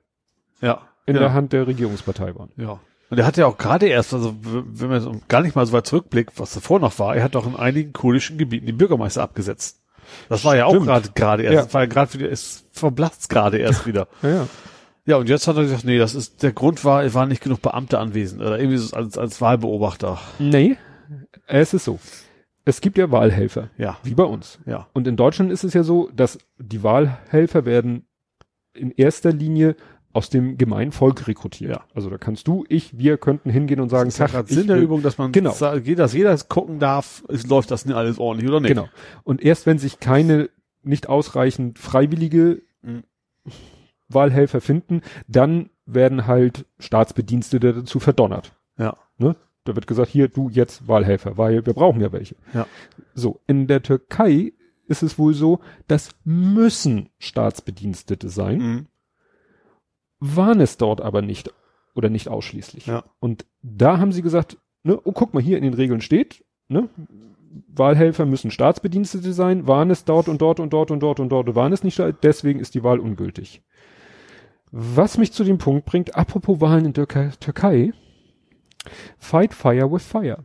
ja. 0.61 0.83
In 1.07 1.15
ja. 1.15 1.21
der 1.23 1.33
Hand 1.35 1.53
der 1.53 1.67
Regierungspartei 1.67 2.35
waren. 2.35 2.51
Ja. 2.57 2.81
Und 3.09 3.19
er 3.19 3.27
hat 3.27 3.37
ja 3.37 3.47
auch 3.47 3.57
gerade 3.57 3.87
erst, 3.87 4.13
also 4.13 4.35
wenn 4.43 4.89
man 4.91 5.23
gar 5.29 5.41
nicht 5.43 5.55
mal 5.55 5.65
so 5.65 5.73
weit 5.73 5.87
zurückblickt, 5.87 6.39
was 6.41 6.53
davor 6.55 6.81
noch 6.81 6.99
war, 6.99 7.15
er 7.17 7.23
hat 7.23 7.37
doch 7.37 7.47
in 7.47 7.55
einigen 7.55 7.93
kurdischen 7.93 8.37
Gebieten 8.37 8.67
die 8.67 8.73
Bürgermeister 8.73 9.23
abgesetzt. 9.23 9.81
Das 10.29 10.45
war 10.45 10.57
ja 10.57 10.67
auch 10.67 10.73
gerade 10.83 11.11
gerade 11.15 11.43
erst, 11.45 11.55
Ja. 11.55 11.63
das 11.63 11.75
war 11.75 11.83
ja 11.83 11.87
gerade 11.87 12.15
wieder, 12.15 12.31
es 12.31 12.65
verblasst 12.73 13.29
gerade 13.29 13.59
erst 13.59 13.87
wieder. 13.87 14.09
Ja, 14.23 14.29
ja. 14.29 14.49
Ja, 15.09 15.17
und 15.19 15.29
jetzt 15.29 15.47
hat 15.47 15.57
er 15.57 15.63
gesagt, 15.63 15.85
nee, 15.85 15.99
das 15.99 16.17
ist, 16.17 16.43
der 16.43 16.51
Grund 16.53 16.85
war, 16.85 17.05
es 17.05 17.15
waren 17.15 17.29
nicht 17.29 17.41
genug 17.43 17.63
Beamte 17.63 18.01
anwesend, 18.01 18.41
oder 18.43 18.59
irgendwie 18.59 18.79
so 18.79 18.97
als, 18.97 19.17
als 19.17 19.41
Wahlbeobachter. 19.41 20.19
Nee, 20.41 20.77
es 21.47 21.73
ist 21.75 21.85
so. 21.85 22.01
Es 22.65 22.81
gibt 22.81 22.99
ja 22.99 23.13
Wahlhelfer, 23.13 23.71
Ja, 23.79 23.99
wie 24.03 24.15
bei 24.15 24.25
uns. 24.25 24.59
ja, 24.67 24.89
Und 24.95 25.07
in 25.07 25.17
Deutschland 25.17 25.53
ist 25.53 25.63
es 25.63 25.75
ja 25.75 25.85
so, 25.85 26.11
dass 26.13 26.39
die 26.59 26.83
Wahlhelfer 26.83 27.65
werden 27.65 28.09
in 28.75 28.91
erster 28.91 29.31
Linie 29.33 29.77
aus 30.17 30.31
dem 30.31 30.57
gemeinen 30.59 30.93
Volk 30.93 31.27
rekrutiert. 31.29 31.71
Ja. 31.73 31.85
Also 31.95 32.11
da 32.11 32.19
kannst 32.19 32.49
du, 32.49 32.65
ich, 32.69 32.97
wir 32.99 33.19
könnten 33.19 33.51
hingehen 33.51 33.81
und 33.81 33.89
sagen, 33.91 34.07
das 34.09 34.19
ist 34.19 34.33
ja 34.33 34.45
Sinn 34.47 34.67
der 34.67 34.77
will- 34.77 34.83
Übung, 34.85 35.03
dass 35.03 35.19
man 35.19 35.31
Genau. 35.33 35.55
dass 35.59 36.13
jeder 36.13 36.37
gucken 36.49 36.79
darf, 36.79 37.23
es 37.29 37.47
läuft 37.47 37.71
das 37.71 37.85
nicht 37.85 37.95
alles 37.97 38.19
ordentlich 38.19 38.49
oder 38.49 38.61
nicht. 38.61 38.71
Genau. 38.71 38.89
Und 39.25 39.43
erst 39.43 39.67
wenn 39.67 39.79
sich 39.79 40.01
keine 40.01 40.49
nicht 40.83 41.09
ausreichend 41.09 41.79
freiwillige 41.79 42.63
Mhm. 42.83 43.03
Wahlhelfer 44.09 44.61
finden, 44.61 45.03
dann 45.29 45.71
werden 45.85 46.27
halt 46.27 46.65
Staatsbedienstete 46.79 47.73
dazu 47.75 47.99
verdonnert. 48.01 48.53
Ja. 48.79 48.97
Ne? 49.19 49.37
Da 49.65 49.75
wird 49.75 49.87
gesagt, 49.87 50.11
hier, 50.11 50.29
du 50.29 50.49
jetzt 50.49 50.87
Wahlhelfer, 50.87 51.37
weil 51.39 51.67
wir 51.67 51.73
brauchen 51.75 52.01
ja 52.01 52.13
welche. 52.13 52.37
Ja. 52.55 52.67
So, 53.15 53.41
in 53.47 53.67
der 53.67 53.83
Türkei 53.83 54.53
ist 54.87 55.03
es 55.03 55.19
wohl 55.19 55.35
so, 55.35 55.59
das 55.89 56.11
müssen 56.25 57.09
Staatsbedienstete 57.19 58.29
sein, 58.29 58.59
Mhm. 58.59 58.87
Waren 60.21 60.61
es 60.61 60.77
dort 60.77 61.01
aber 61.01 61.23
nicht 61.23 61.53
oder 61.95 62.11
nicht 62.11 62.29
ausschließlich. 62.29 62.87
Ja. 62.87 63.05
Und 63.21 63.47
da 63.63 63.99
haben 63.99 64.13
sie 64.13 64.23
gesagt, 64.23 64.59
ne, 64.83 65.01
oh, 65.03 65.13
guck 65.13 65.35
mal, 65.35 65.43
hier 65.43 65.57
in 65.57 65.65
den 65.65 65.75
Regeln 65.75 66.01
steht, 66.01 66.45
ne, 66.69 66.89
Wahlhelfer 67.69 68.27
müssen 68.27 68.51
Staatsbedienstete 68.51 69.33
sein, 69.33 69.67
waren 69.67 69.91
es 69.91 70.05
dort 70.05 70.29
und 70.29 70.43
dort 70.43 70.61
und 70.61 70.73
dort 70.73 70.91
und 70.91 71.01
dort 71.01 71.21
und 71.21 71.31
dort, 71.31 71.55
waren 71.55 71.73
es 71.73 71.85
nicht, 71.85 72.01
deswegen 72.23 72.61
ist 72.61 72.75
die 72.75 72.85
Wahl 72.85 73.01
ungültig. 73.01 73.63
Was 74.71 75.17
mich 75.17 75.33
zu 75.33 75.45
dem 75.45 75.59
Punkt 75.59 75.87
bringt, 75.87 76.17
apropos 76.17 76.61
Wahlen 76.61 76.87
in 76.87 76.93
der 76.93 77.07
Türkei, 77.07 77.31
Türkei, 77.41 77.93
fight 79.19 79.55
fire 79.55 79.91
with 79.91 80.05
fire. 80.05 80.45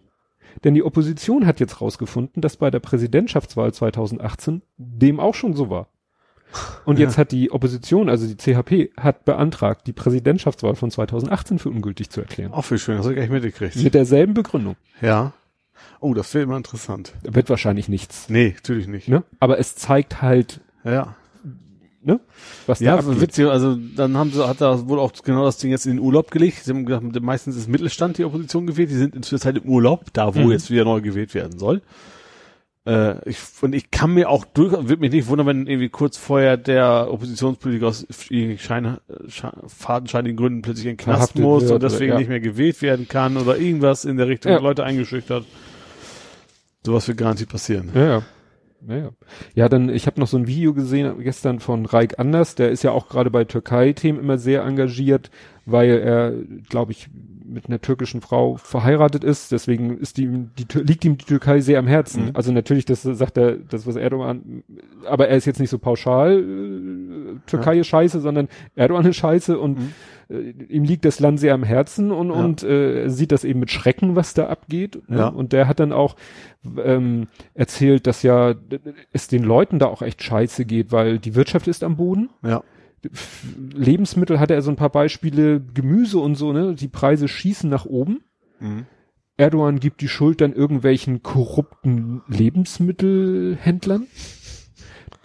Denn 0.63 0.73
die 0.73 0.83
Opposition 0.83 1.45
hat 1.45 1.59
jetzt 1.59 1.81
rausgefunden, 1.81 2.41
dass 2.41 2.57
bei 2.57 2.69
der 2.69 2.79
Präsidentschaftswahl 2.79 3.73
2018 3.73 4.61
dem 4.77 5.19
auch 5.19 5.33
schon 5.33 5.53
so 5.53 5.69
war. 5.69 5.87
Und 6.85 6.99
Ja. 6.99 7.05
jetzt 7.05 7.17
hat 7.17 7.31
die 7.31 7.51
Opposition, 7.51 8.09
also 8.09 8.27
die 8.27 8.35
CHP, 8.35 8.91
hat 8.97 9.23
beantragt, 9.25 9.87
die 9.87 9.93
Präsidentschaftswahl 9.93 10.75
von 10.75 10.91
2018 10.91 11.59
für 11.59 11.69
ungültig 11.69 12.09
zu 12.09 12.21
erklären. 12.21 12.51
Auch 12.51 12.65
viel 12.65 12.77
schön, 12.77 12.97
das 12.97 13.05
habe 13.05 13.13
ich 13.13 13.17
gar 13.17 13.23
nicht 13.23 13.43
mitgekriegt. 13.43 13.75
Mit 13.83 13.93
derselben 13.93 14.33
Begründung. 14.33 14.75
Ja. 15.01 15.33
Oh, 15.99 16.13
das 16.13 16.33
wäre 16.33 16.43
immer 16.43 16.57
interessant. 16.57 17.13
Wird 17.23 17.49
wahrscheinlich 17.49 17.87
nichts. 17.89 18.27
Nee, 18.29 18.53
natürlich 18.55 18.87
nicht. 18.87 19.07
Ne? 19.07 19.23
Aber 19.39 19.59
es 19.59 19.75
zeigt 19.75 20.21
halt, 20.21 20.59
Ja. 20.83 21.15
ne, 22.03 22.19
was 22.67 22.79
Ja, 22.79 22.93
da 22.97 22.99
abgeht. 23.03 23.21
witzig, 23.21 23.45
also 23.47 23.77
dann 23.95 24.17
haben 24.17 24.31
sie, 24.31 24.45
hat 24.47 24.59
da 24.61 24.87
wohl 24.87 24.99
auch 24.99 25.11
genau 25.23 25.45
das 25.45 25.57
Ding 25.57 25.71
jetzt 25.71 25.85
in 25.85 25.93
den 25.97 25.99
Urlaub 25.99 26.31
gelegt. 26.31 26.63
Sie 26.63 26.71
haben 26.71 26.85
gesagt, 26.85 27.21
meistens 27.21 27.55
ist 27.55 27.69
Mittelstand 27.69 28.17
die 28.17 28.25
Opposition 28.25 28.65
gewählt, 28.67 28.89
die 28.89 28.95
sind 28.95 29.15
in 29.15 29.21
der 29.21 29.39
Zeit 29.39 29.57
im 29.57 29.69
Urlaub, 29.69 30.05
da 30.13 30.33
wo 30.35 30.39
Mhm. 30.39 30.51
jetzt 30.51 30.69
wieder 30.71 30.83
neu 30.83 31.01
gewählt 31.01 31.33
werden 31.33 31.57
soll. 31.59 31.81
Äh, 32.85 33.29
ich, 33.29 33.37
und 33.61 33.75
ich 33.75 33.91
kann 33.91 34.13
mir 34.13 34.29
auch 34.29 34.43
durch, 34.43 34.71
würde 34.71 34.97
mich 34.97 35.11
nicht 35.11 35.27
wundern, 35.27 35.45
wenn 35.47 35.67
irgendwie 35.67 35.89
kurz 35.89 36.17
vorher 36.17 36.57
der 36.57 37.07
Oppositionspolitiker 37.11 37.87
aus 37.87 38.05
irgendwie 38.29 38.57
Schein, 38.57 38.97
Sche- 39.27 39.53
fadenscheinigen 39.67 40.35
Gründen 40.35 40.61
plötzlich 40.63 40.87
in 40.87 40.93
den 40.93 40.97
Knast 40.97 41.37
muss 41.37 41.69
und 41.69 41.83
deswegen 41.83 42.13
ja. 42.13 42.17
nicht 42.17 42.29
mehr 42.29 42.39
gewählt 42.39 42.81
werden 42.81 43.07
kann 43.07 43.37
oder 43.37 43.57
irgendwas 43.57 44.03
in 44.03 44.17
der 44.17 44.27
Richtung 44.27 44.51
Ja. 44.51 44.59
Leute 44.59 44.83
eingeschüchtert. 44.83 45.45
Sowas 46.83 47.07
wird 47.07 47.19
garantiert 47.19 47.49
passieren. 47.49 47.91
Ja, 47.93 48.03
ja. 48.07 48.23
Ja, 48.87 49.11
ja. 49.53 49.69
dann, 49.69 49.89
ich 49.89 50.07
habe 50.07 50.19
noch 50.19 50.27
so 50.27 50.37
ein 50.37 50.47
Video 50.47 50.73
gesehen 50.73 51.19
gestern 51.19 51.59
von 51.59 51.85
Raik 51.85 52.17
Anders, 52.17 52.55
der 52.55 52.71
ist 52.71 52.81
ja 52.81 52.89
auch 52.89 53.09
gerade 53.09 53.29
bei 53.29 53.43
Türkei-Themen 53.43 54.19
immer 54.19 54.39
sehr 54.39 54.63
engagiert, 54.63 55.29
weil 55.65 55.89
er, 55.99 56.33
glaube 56.69 56.91
ich, 56.91 57.09
mit 57.45 57.67
einer 57.67 57.81
türkischen 57.81 58.21
Frau 58.21 58.55
verheiratet 58.55 59.23
ist, 59.25 59.51
deswegen 59.51 59.97
ist 59.97 60.17
die, 60.17 60.27
die 60.57 60.79
liegt 60.79 61.03
ihm 61.03 61.17
die 61.17 61.25
Türkei 61.25 61.59
sehr 61.59 61.79
am 61.79 61.87
Herzen. 61.87 62.25
Mhm. 62.27 62.31
Also 62.33 62.51
natürlich, 62.53 62.85
das 62.85 63.03
sagt 63.03 63.37
er, 63.37 63.57
das 63.57 63.85
was 63.85 63.97
Erdogan, 63.97 64.63
aber 65.05 65.27
er 65.27 65.35
ist 65.35 65.45
jetzt 65.45 65.59
nicht 65.59 65.69
so 65.69 65.77
pauschal, 65.77 66.39
äh, 66.39 67.39
Türkei 67.47 67.79
ist 67.79 67.87
scheiße, 67.87 68.21
sondern 68.21 68.47
Erdogan 68.75 69.05
ist 69.05 69.17
scheiße 69.17 69.59
und 69.59 69.79
Mhm. 69.79 69.89
äh, 70.29 70.49
ihm 70.73 70.83
liegt 70.85 71.03
das 71.03 71.19
Land 71.19 71.41
sehr 71.41 71.53
am 71.53 71.63
Herzen 71.63 72.11
und, 72.11 72.29
Ja. 72.29 72.35
und 72.35 72.63
äh, 72.63 73.03
er 73.03 73.09
sieht 73.09 73.33
das 73.33 73.43
eben 73.43 73.59
mit 73.59 73.69
Schrecken, 73.69 74.15
was 74.15 74.33
da 74.33 74.47
abgeht. 74.47 75.01
Ne? 75.09 75.17
Ja. 75.17 75.27
Und 75.27 75.51
der 75.51 75.67
hat 75.67 75.79
dann 75.81 75.91
auch 75.91 76.15
ähm, 76.83 77.27
erzählt, 77.53 78.07
dass 78.07 78.23
ja 78.23 78.53
es 79.11 79.27
den 79.27 79.43
Leuten 79.43 79.77
da 79.79 79.87
auch 79.87 80.01
echt 80.03 80.23
scheiße 80.23 80.63
geht, 80.65 80.91
weil 80.93 81.19
die 81.19 81.35
Wirtschaft 81.35 81.67
ist 81.67 81.83
am 81.83 81.97
Boden. 81.97 82.29
Ja. 82.43 82.63
Lebensmittel 83.73 84.39
hatte 84.39 84.53
er 84.53 84.61
so 84.61 84.69
ein 84.71 84.75
paar 84.75 84.89
Beispiele, 84.91 85.59
Gemüse 85.61 86.19
und 86.19 86.35
so, 86.35 86.53
ne? 86.53 86.75
Die 86.75 86.87
Preise 86.87 87.27
schießen 87.27 87.69
nach 87.69 87.85
oben. 87.85 88.21
Mhm. 88.59 88.85
Erdogan 89.37 89.79
gibt 89.79 90.01
die 90.01 90.07
Schuld 90.07 90.41
dann 90.41 90.53
irgendwelchen 90.53 91.23
korrupten 91.23 92.21
Lebensmittelhändlern. 92.27 94.05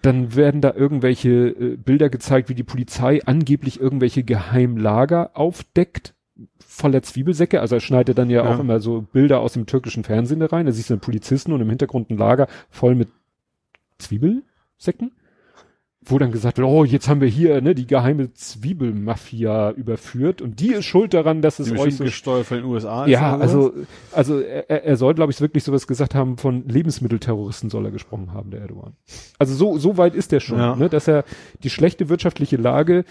Dann 0.02 0.34
werden 0.36 0.60
da 0.60 0.72
irgendwelche 0.72 1.30
äh, 1.48 1.76
Bilder 1.76 2.08
gezeigt, 2.08 2.48
wie 2.48 2.54
die 2.54 2.62
Polizei 2.62 3.22
angeblich 3.24 3.80
irgendwelche 3.80 4.22
Geheimlager 4.22 5.30
aufdeckt. 5.34 6.14
Voller 6.60 7.02
Zwiebelsäcke. 7.02 7.60
Also 7.60 7.76
er 7.76 7.80
schneidet 7.80 8.16
dann 8.18 8.30
ja, 8.30 8.44
Ja. 8.44 8.54
auch 8.54 8.58
immer 8.60 8.80
so 8.80 9.02
Bilder 9.02 9.40
aus 9.40 9.54
dem 9.54 9.66
türkischen 9.66 10.04
Fernsehen 10.04 10.40
da 10.40 10.46
rein. 10.46 10.66
Da 10.66 10.72
siehst 10.72 10.90
du 10.90 10.94
einen 10.94 11.00
Polizisten 11.00 11.52
und 11.52 11.60
im 11.60 11.68
Hintergrund 11.68 12.10
ein 12.10 12.18
Lager 12.18 12.46
voll 12.70 12.94
mit 12.94 13.08
Zwiebelsäcken. 13.98 15.12
Wo 16.08 16.18
dann 16.20 16.30
gesagt 16.30 16.58
wird, 16.58 16.68
oh, 16.68 16.84
jetzt 16.84 17.08
haben 17.08 17.20
wir 17.20 17.26
hier 17.26 17.60
ne, 17.60 17.74
die 17.74 17.86
geheime 17.88 18.32
Zwiebelmafia 18.32 19.72
überführt 19.72 20.40
und 20.40 20.60
die 20.60 20.68
ist 20.72 20.84
schuld 20.84 21.12
daran, 21.14 21.42
dass 21.42 21.58
es 21.58 21.72
Die 21.72 21.76
euch 21.78 21.96
so 21.96 22.04
gesteuert 22.04 22.46
von 22.46 22.58
den 22.58 22.66
USA. 22.66 23.04
ist 23.06 23.10
ja, 23.10 23.36
also, 23.36 23.72
also 24.12 24.38
er, 24.40 24.84
er 24.84 24.96
soll, 24.96 25.14
glaube 25.14 25.32
ich, 25.32 25.40
wirklich 25.40 25.64
sowas 25.64 25.88
gesagt 25.88 26.14
haben, 26.14 26.38
von 26.38 26.68
Lebensmittelterroristen 26.68 27.70
soll 27.70 27.86
er 27.86 27.90
gesprochen 27.90 28.32
haben, 28.32 28.52
der 28.52 28.60
Erdogan. 28.60 28.92
Also 29.38 29.54
so, 29.54 29.78
so 29.78 29.96
weit 29.98 30.14
ist 30.14 30.32
er 30.32 30.38
schon, 30.38 30.58
Ja. 30.58 30.76
ne, 30.76 30.88
dass 30.88 31.08
er 31.08 31.24
die 31.64 31.70
schlechte 31.70 32.08
wirtschaftliche 32.08 32.56
Lage 32.56 33.04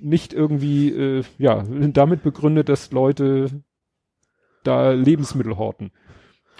nicht 0.00 0.32
irgendwie, 0.32 0.90
äh, 0.90 1.22
ja, 1.38 1.62
damit 1.92 2.22
begründet, 2.24 2.68
dass 2.68 2.90
Leute 2.90 3.50
da 4.64 4.90
Lebensmittel 4.90 5.56
horten. 5.58 5.92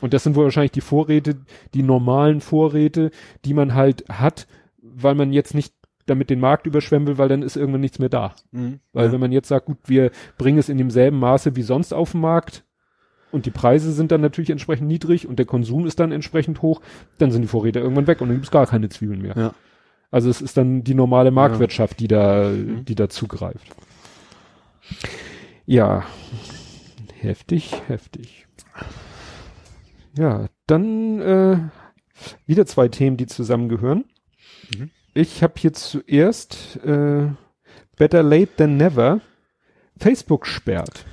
Und 0.01 0.15
das 0.15 0.23
sind 0.23 0.37
wohl 0.37 0.45
wahrscheinlich 0.45 0.71
die 0.73 0.81
Vorräte, 0.81 1.37
die 1.75 1.83
normalen 1.83 2.41
Vorräte, 2.41 3.11
die 3.45 3.55
man 3.55 3.75
halt 3.75 4.05
hat, 4.09 4.47
weil 5.03 5.15
man 5.15 5.33
jetzt 5.33 5.55
nicht 5.55 5.75
damit 6.07 6.31
den 6.31 6.41
Markt 6.41 6.67
überschwemmen 6.67 7.07
will, 7.07 7.19
weil 7.19 7.29
dann 7.29 7.43
ist 7.43 7.57
irgendwann 7.57 7.83
nichts 7.83 7.99
mehr 7.99 8.09
da. 8.09 8.35
Mhm. 8.51 8.81
Weil 8.93 9.07
ja. 9.07 9.13
wenn 9.13 9.21
man 9.21 9.33
jetzt 9.33 9.49
sagt, 9.49 9.67
gut, 9.67 9.79
wir 9.87 10.11
bringen 10.39 10.59
es 10.59 10.69
in 10.69 10.79
demselben 10.79 11.19
Maße 11.19 11.55
wie 11.57 11.63
sonst 11.63 11.93
auf 11.93 12.13
den 12.13 12.23
Markt 12.23 12.65
und 13.31 13.45
die 13.47 13.51
Preise 13.51 13.93
sind 13.93 14.11
dann 14.11 14.23
natürlich 14.23 14.51
entsprechend 14.51 14.89
niedrig 14.89 15.27
und 15.29 15.39
der 15.39 15.47
Konsum 15.47 15.87
ist 15.87 16.01
dann 16.01 16.13
entsprechend 16.13 16.63
hoch, 16.63 16.81
dann 17.19 17.31
sind 17.31 17.43
die 17.43 17.49
Vorräte 17.49 17.81
irgendwann 17.81 18.07
weg 18.07 18.21
und 18.21 18.29
dann 18.29 18.37
gibt 18.37 18.47
es 18.47 18.51
gar 18.51 18.67
keine 18.67 18.89
Zwiebeln 18.89 19.21
mehr. 19.21 19.37
Ja. 19.37 19.55
Also 20.11 20.31
es 20.31 20.41
ist 20.41 20.57
dann 20.57 20.83
die 20.83 20.95
normale 20.95 21.31
Marktwirtschaft, 21.31 22.01
die 22.01 22.09
da, 22.09 22.49
Mhm. 22.49 22.87
die 22.87 22.95
da 22.95 23.11
zugreift. 23.11 23.69
Ja, 25.67 26.05
heftig, 27.21 27.75
heftig. 27.89 28.47
Ja, 30.17 30.47
dann 30.67 31.21
äh, 31.21 31.59
wieder 32.47 32.65
zwei 32.65 32.89
Themen, 32.89 33.19
die 33.19 33.27
zusammengehören. 33.27 34.05
Mhm. 34.77 34.91
Ich 35.15 35.43
habe 35.43 35.55
hier 35.57 35.73
zuerst 35.73 36.79
äh, 36.85 37.29
Better 37.97 38.23
Late 38.23 38.51
Than 38.57 38.77
Never 38.77 39.21
Facebook 39.99 40.47
sperrt. 40.47 41.05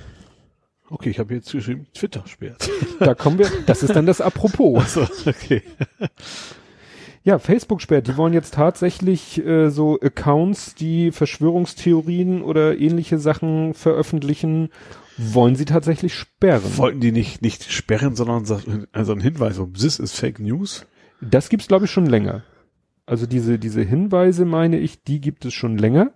Okay, 0.88 1.10
ich 1.10 1.18
habe 1.18 1.34
jetzt 1.34 1.50
geschrieben, 1.50 1.86
Twitter 1.94 2.24
sperrt. 2.26 2.68
Da 3.00 3.14
kommen 3.14 3.38
wir, 3.38 3.50
das 3.66 3.82
ist 3.82 3.94
dann 3.94 4.06
das 4.06 4.20
Apropos. 4.22 4.82
Achso, 4.96 5.06
okay. 5.28 5.62
Ja, 7.24 7.38
Facebook 7.40 7.82
sperrt. 7.82 8.06
Die 8.06 8.16
wollen 8.16 8.32
jetzt 8.32 8.54
tatsächlich 8.54 9.44
äh, 9.44 9.68
so 9.70 9.98
Accounts, 10.00 10.74
die 10.76 11.10
Verschwörungstheorien 11.10 12.40
oder 12.40 12.78
ähnliche 12.78 13.18
Sachen 13.18 13.74
veröffentlichen, 13.74 14.70
wollen 15.18 15.56
sie 15.56 15.64
tatsächlich 15.64 16.14
sperren. 16.14 16.76
Wollten 16.78 17.00
die 17.00 17.10
nicht, 17.12 17.42
nicht 17.42 17.70
sperren, 17.70 18.14
sondern 18.14 18.44
so- 18.44 18.60
also 18.92 19.12
ein 19.12 19.20
Hinweis, 19.20 19.58
um 19.58 19.74
this 19.74 19.98
ist 19.98 20.14
Fake 20.16 20.38
News? 20.38 20.86
Das 21.20 21.48
gibt's 21.48 21.66
glaube 21.68 21.86
ich 21.86 21.90
schon 21.90 22.06
länger. 22.06 22.44
Also 23.06 23.26
diese 23.26 23.58
diese 23.58 23.82
Hinweise 23.82 24.44
meine 24.44 24.78
ich, 24.78 25.02
die 25.04 25.20
gibt 25.20 25.44
es 25.44 25.54
schon 25.54 25.78
länger. 25.78 26.12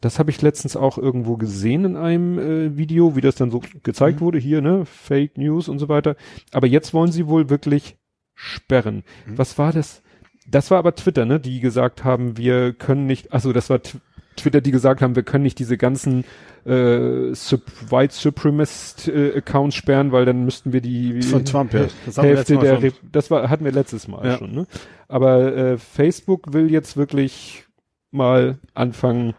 Das 0.00 0.18
habe 0.20 0.30
ich 0.30 0.40
letztens 0.42 0.76
auch 0.76 0.96
irgendwo 0.96 1.36
gesehen 1.36 1.84
in 1.84 1.96
einem 1.96 2.38
äh, 2.38 2.76
Video, 2.76 3.16
wie 3.16 3.20
das 3.20 3.34
dann 3.34 3.50
so 3.50 3.60
gezeigt 3.82 4.20
Mhm. 4.20 4.24
wurde 4.24 4.38
hier, 4.38 4.60
ne, 4.60 4.84
Fake 4.84 5.36
News 5.38 5.68
und 5.68 5.78
so 5.80 5.88
weiter. 5.88 6.14
Aber 6.52 6.68
jetzt 6.68 6.94
wollen 6.94 7.10
sie 7.10 7.26
wohl 7.26 7.50
wirklich 7.50 7.96
sperren. 8.34 9.02
Mhm. 9.26 9.38
Was 9.38 9.58
war 9.58 9.72
das? 9.72 10.02
Das 10.48 10.70
war 10.70 10.78
aber 10.78 10.94
Twitter, 10.94 11.24
ne, 11.24 11.40
die 11.40 11.58
gesagt 11.60 12.04
haben, 12.04 12.36
wir 12.36 12.74
können 12.74 13.06
nicht, 13.06 13.32
also 13.32 13.52
das 13.52 13.70
war 13.70 13.78
Tw- 13.78 14.00
Twitter, 14.36 14.60
die 14.60 14.70
gesagt 14.70 15.02
haben, 15.02 15.16
wir 15.16 15.24
können 15.24 15.42
nicht 15.42 15.58
diese 15.58 15.76
ganzen 15.76 16.24
äh, 16.68 17.34
Sup 17.34 17.62
White 17.90 18.14
Supremacist 18.14 19.08
äh, 19.08 19.36
Accounts 19.36 19.74
sperren, 19.76 20.12
weil 20.12 20.24
dann 20.24 20.44
müssten 20.44 20.72
wir 20.72 20.80
die 20.80 21.22
Von 21.22 21.44
Trump, 21.44 21.72
ja. 21.74 21.86
Das 22.06 22.18
Hälfte 22.18 22.58
der. 22.58 22.82
Re 22.82 22.92
das 23.10 23.30
war, 23.30 23.48
hatten 23.48 23.64
wir 23.64 23.72
letztes 23.72 24.06
Mal 24.08 24.24
Ja. 24.26 24.38
schon, 24.38 24.52
ne? 24.52 24.66
Aber 25.08 25.56
äh, 25.56 25.78
Facebook 25.78 26.52
will 26.52 26.70
jetzt 26.70 26.96
wirklich 26.96 27.64
mal 28.10 28.58
anfangen, 28.74 29.34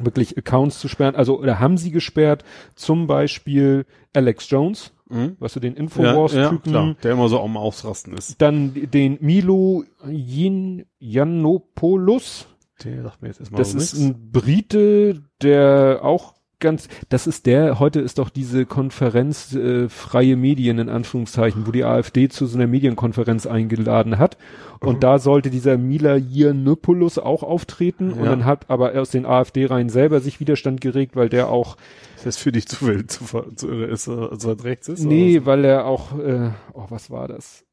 wirklich 0.00 0.36
Accounts 0.36 0.80
zu 0.80 0.88
sperren. 0.88 1.14
Also, 1.16 1.38
oder 1.38 1.60
haben 1.60 1.78
sie 1.78 1.90
gesperrt? 1.90 2.44
Zum 2.74 3.06
Beispiel 3.06 3.86
Alex 4.12 4.48
Jones, 4.50 4.92
Mhm. 5.10 5.36
weißt 5.38 5.56
du, 5.56 5.60
den 5.60 5.74
Ja, 5.74 5.80
Infowars-Typen. 5.80 6.72
ja, 6.72 6.80
klar, 6.80 6.96
der 7.02 7.12
immer 7.12 7.28
so 7.28 7.40
am 7.40 7.56
Ausrasten 7.58 8.14
ist. 8.16 8.40
Dann 8.40 8.72
den 8.74 9.18
Milo 9.20 9.84
Yin 10.08 10.86
Yiannopoulos. 10.98 12.48
Der 12.82 13.02
sagt 13.02 13.22
mir 13.22 13.28
jetzt 13.28 13.40
erstmal 13.40 13.58
Das 13.60 13.74
ist 13.74 13.94
nichts. 13.94 13.98
ein 14.00 14.32
Brite, 14.32 15.22
der 15.42 16.00
auch 16.02 16.33
ganz, 16.64 16.88
das 17.08 17.28
ist 17.28 17.46
der, 17.46 17.78
heute 17.78 18.00
ist 18.00 18.18
doch 18.18 18.28
diese 18.30 18.66
Konferenz 18.66 19.54
äh, 19.54 19.88
freie 19.88 20.34
Medien 20.36 20.80
in 20.80 20.88
Anführungszeichen, 20.88 21.68
wo 21.68 21.70
die 21.70 21.84
AfD 21.84 22.28
zu 22.28 22.46
so 22.46 22.58
einer 22.58 22.66
Medienkonferenz 22.66 23.46
eingeladen 23.46 24.18
hat. 24.18 24.36
Und 24.80 24.96
Mhm. 24.96 25.00
da 25.00 25.18
sollte 25.20 25.50
dieser 25.50 25.78
Mila 25.78 26.16
Yiannopoulos 26.16 27.18
auch 27.18 27.44
auftreten. 27.44 28.12
Und 28.12 28.24
Ja. 28.24 28.30
dann 28.30 28.44
hat 28.44 28.68
aber 28.68 28.92
aus 29.00 29.10
den 29.10 29.24
AfD-Reihen 29.26 29.88
selber 29.88 30.18
sich 30.20 30.40
Widerstand 30.40 30.80
geregt, 30.80 31.14
weil 31.14 31.28
der 31.28 31.48
auch, 31.48 31.76
Ist 32.16 32.26
das 32.26 32.36
für 32.38 32.50
dich 32.50 32.66
zu 32.66 32.84
wild, 32.86 33.10
zu, 33.12 33.24
zu 33.54 33.68
irre 33.68 33.84
ist, 33.86 34.04
so 34.04 34.30
weit 34.42 34.64
rechts 34.64 34.88
ist? 34.88 35.04
nee, 35.04 35.36
oder 35.36 35.46
weil 35.46 35.64
er 35.64 35.86
auch, 35.86 36.18
äh, 36.18 36.50
oh, 36.72 36.86
was 36.88 37.10
war 37.10 37.28
das? 37.28 37.64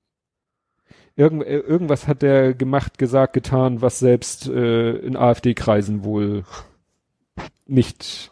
Irgend, 1.18 1.43
äh, 1.43 1.59
irgendwas 1.59 2.07
hat 2.07 2.22
der 2.22 2.53
gemacht, 2.53 2.97
gesagt, 2.97 3.34
getan, 3.34 3.81
was 3.81 3.99
selbst 3.99 4.47
äh, 4.47 4.91
in 4.97 5.18
AfD-Kreisen 5.18 6.03
wohl 6.05 6.43
nicht, 7.68 8.31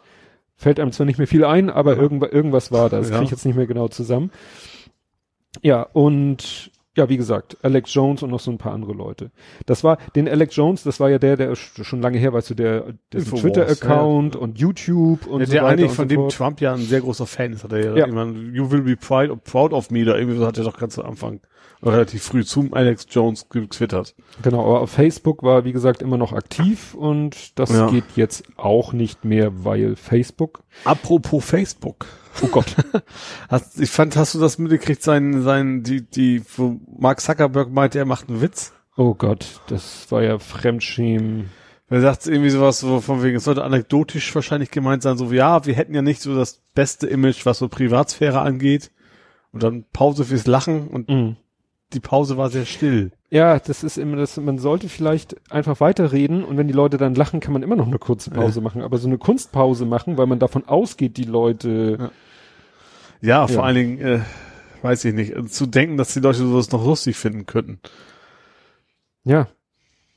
fällt 0.60 0.78
einem 0.78 0.92
zwar 0.92 1.06
nicht 1.06 1.18
mehr 1.18 1.26
viel 1.26 1.44
ein, 1.44 1.70
aber 1.70 1.96
Ja. 1.96 2.02
irgendwa, 2.02 2.26
irgendwas 2.30 2.70
war 2.70 2.88
das. 2.90 3.08
Ja. 3.08 3.14
Kriege 3.16 3.24
ich 3.24 3.30
jetzt 3.30 3.46
nicht 3.46 3.56
mehr 3.56 3.66
genau 3.66 3.88
zusammen. 3.88 4.30
Ja, 5.62 5.82
und 5.82 6.70
ja, 6.96 7.08
wie 7.08 7.16
gesagt, 7.16 7.56
Alex 7.62 7.94
Jones 7.94 8.22
und 8.22 8.30
noch 8.30 8.40
so 8.40 8.50
ein 8.50 8.58
paar 8.58 8.72
andere 8.72 8.92
Leute. 8.92 9.30
Das 9.64 9.84
war, 9.84 9.96
den 10.16 10.28
Alex 10.28 10.54
Jones, 10.56 10.82
das 10.82 10.98
war 11.00 11.08
ja 11.08 11.18
der, 11.18 11.36
der 11.36 11.54
schon 11.54 12.02
lange 12.02 12.18
her, 12.18 12.32
weißt 12.32 12.50
du, 12.50 12.54
der, 12.54 12.94
der 13.12 13.24
Twitter-Account 13.24 14.36
und 14.36 14.58
YouTube 14.58 15.26
und 15.26 15.40
Ja, 15.40 15.46
so 15.46 15.52
der 15.52 15.62
weiter 15.62 15.72
eigentlich 15.72 15.90
und 15.90 15.96
von 15.96 16.04
so 16.08 16.14
dem 16.14 16.20
fort. 16.22 16.32
Trump 16.34 16.60
ja 16.60 16.74
ein 16.74 16.80
sehr 16.80 17.00
großer 17.00 17.26
Fan 17.26 17.52
ist, 17.52 17.64
hat 17.64 17.72
er 17.72 17.78
ja, 17.78 17.90
Ja. 17.96 17.96
irgendwann, 18.06 18.52
you 18.54 18.70
will 18.70 18.82
be 18.82 18.96
proud, 18.96 19.42
proud 19.44 19.72
of 19.72 19.90
me, 19.90 20.04
da 20.04 20.16
irgendwie 20.16 20.36
so 20.38 20.46
hat 20.46 20.58
er 20.58 20.64
doch 20.64 20.76
ganz 20.78 20.94
zu 20.94 21.04
Anfang, 21.04 21.40
relativ 21.82 22.22
früh 22.22 22.44
zum 22.44 22.74
Alex 22.74 23.06
Jones 23.10 23.48
getwittert. 23.48 24.14
Genau, 24.42 24.60
aber 24.64 24.80
auf 24.82 24.90
Facebook 24.90 25.42
war, 25.42 25.64
wie 25.64 25.72
gesagt, 25.72 26.02
immer 26.02 26.16
noch 26.18 26.32
aktiv 26.32 26.94
und 26.94 27.58
das 27.58 27.70
Ja. 27.72 27.88
geht 27.90 28.04
jetzt 28.16 28.44
auch 28.56 28.92
nicht 28.92 29.24
mehr, 29.24 29.64
weil 29.64 29.96
Facebook. 29.96 30.62
Apropos 30.84 31.44
Facebook. 31.44 32.06
Oh 32.42 32.48
Gott. 32.48 32.76
Hast, 33.48 33.80
ich 33.80 33.90
fand, 33.90 34.16
hast 34.16 34.34
du 34.34 34.38
das 34.38 34.58
mitgekriegt, 34.58 35.02
sein, 35.02 35.42
sein, 35.42 35.82
die, 35.82 36.02
die, 36.08 36.42
wo 36.56 36.78
Mark 36.98 37.20
Zuckerberg 37.20 37.70
meinte, 37.70 37.98
er 37.98 38.04
macht 38.04 38.28
einen 38.28 38.40
Witz? 38.40 38.72
Oh 38.96 39.14
Gott, 39.14 39.60
das 39.68 40.10
war 40.12 40.22
ja 40.22 40.38
Fremdschämen. 40.38 41.50
Er 41.88 42.00
sagt 42.02 42.26
irgendwie 42.28 42.50
sowas 42.50 42.78
so 42.78 43.00
von 43.00 43.22
wegen, 43.22 43.36
es 43.38 43.44
sollte 43.44 43.64
anekdotisch 43.64 44.32
wahrscheinlich 44.34 44.70
gemeint 44.70 45.02
sein, 45.02 45.16
so 45.18 45.32
wie, 45.32 45.36
ja, 45.36 45.66
wir 45.66 45.74
hätten 45.74 45.94
ja 45.94 46.02
nicht 46.02 46.22
so 46.22 46.34
das 46.36 46.62
beste 46.74 47.08
Image, 47.08 47.46
was 47.46 47.58
so 47.58 47.68
Privatsphäre 47.68 48.40
angeht. 48.40 48.92
Und 49.52 49.64
dann 49.64 49.84
Pause 49.92 50.24
fürs 50.24 50.46
Lachen 50.46 50.86
und 50.86 51.08
Mhm. 51.08 51.36
Die 51.92 52.00
Pause 52.00 52.36
war 52.36 52.50
sehr 52.50 52.66
still. 52.66 53.10
Ja, 53.30 53.58
das 53.58 53.84
ist 53.84 53.96
immer 53.98 54.16
das, 54.16 54.36
man 54.38 54.58
sollte 54.58 54.88
vielleicht 54.88 55.36
einfach 55.52 55.80
weiterreden 55.80 56.44
und 56.44 56.56
wenn 56.56 56.66
die 56.66 56.72
Leute 56.74 56.96
dann 56.96 57.14
lachen, 57.14 57.40
kann 57.40 57.52
man 57.52 57.62
immer 57.62 57.76
noch 57.76 57.86
eine 57.86 57.98
kurze 57.98 58.30
Pause 58.30 58.60
machen. 58.60 58.82
Aber 58.82 58.98
so 58.98 59.06
eine 59.08 59.18
Kunstpause 59.18 59.86
machen, 59.86 60.18
weil 60.18 60.26
man 60.26 60.38
davon 60.38 60.66
ausgeht, 60.66 61.16
die 61.16 61.24
Leute, 61.24 62.10
Ja, 63.20 63.46
vor 63.46 63.56
Ja. 63.56 63.62
allen 63.62 63.74
Dingen, 63.76 63.98
äh, 64.00 64.20
weiß 64.82 65.04
ich 65.04 65.14
nicht, 65.14 65.52
zu 65.52 65.66
denken, 65.66 65.96
dass 65.96 66.14
die 66.14 66.20
Leute 66.20 66.38
sowas 66.38 66.70
noch 66.72 66.84
lustig 66.84 67.16
finden 67.16 67.46
könnten. 67.46 67.78
ja. 69.24 69.48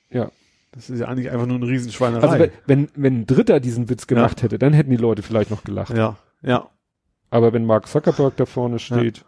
Ja. 0.09 0.29
Das 0.71 0.89
ist 0.89 0.99
ja 0.99 1.07
eigentlich 1.07 1.29
einfach 1.29 1.45
nur 1.45 1.57
eine 1.57 1.67
Riesenschweinerei. 1.67 2.27
Also 2.27 2.39
wenn, 2.39 2.51
wenn, 2.65 2.89
wenn 2.95 3.19
ein 3.21 3.25
Dritter 3.27 3.59
diesen 3.59 3.89
Witz 3.89 4.07
gemacht 4.07 4.41
hätte, 4.41 4.57
dann 4.57 4.73
hätten 4.73 4.89
die 4.89 4.97
Leute 4.97 5.21
vielleicht 5.21 5.51
noch 5.51 5.63
gelacht. 5.63 5.95
ja, 5.95 6.17
ja. 6.41 6.67
Aber 7.29 7.53
wenn 7.53 7.65
Mark 7.65 7.87
Zuckerberg 7.87 8.35
da 8.37 8.45
vorne 8.47 8.79
steht. 8.79 9.23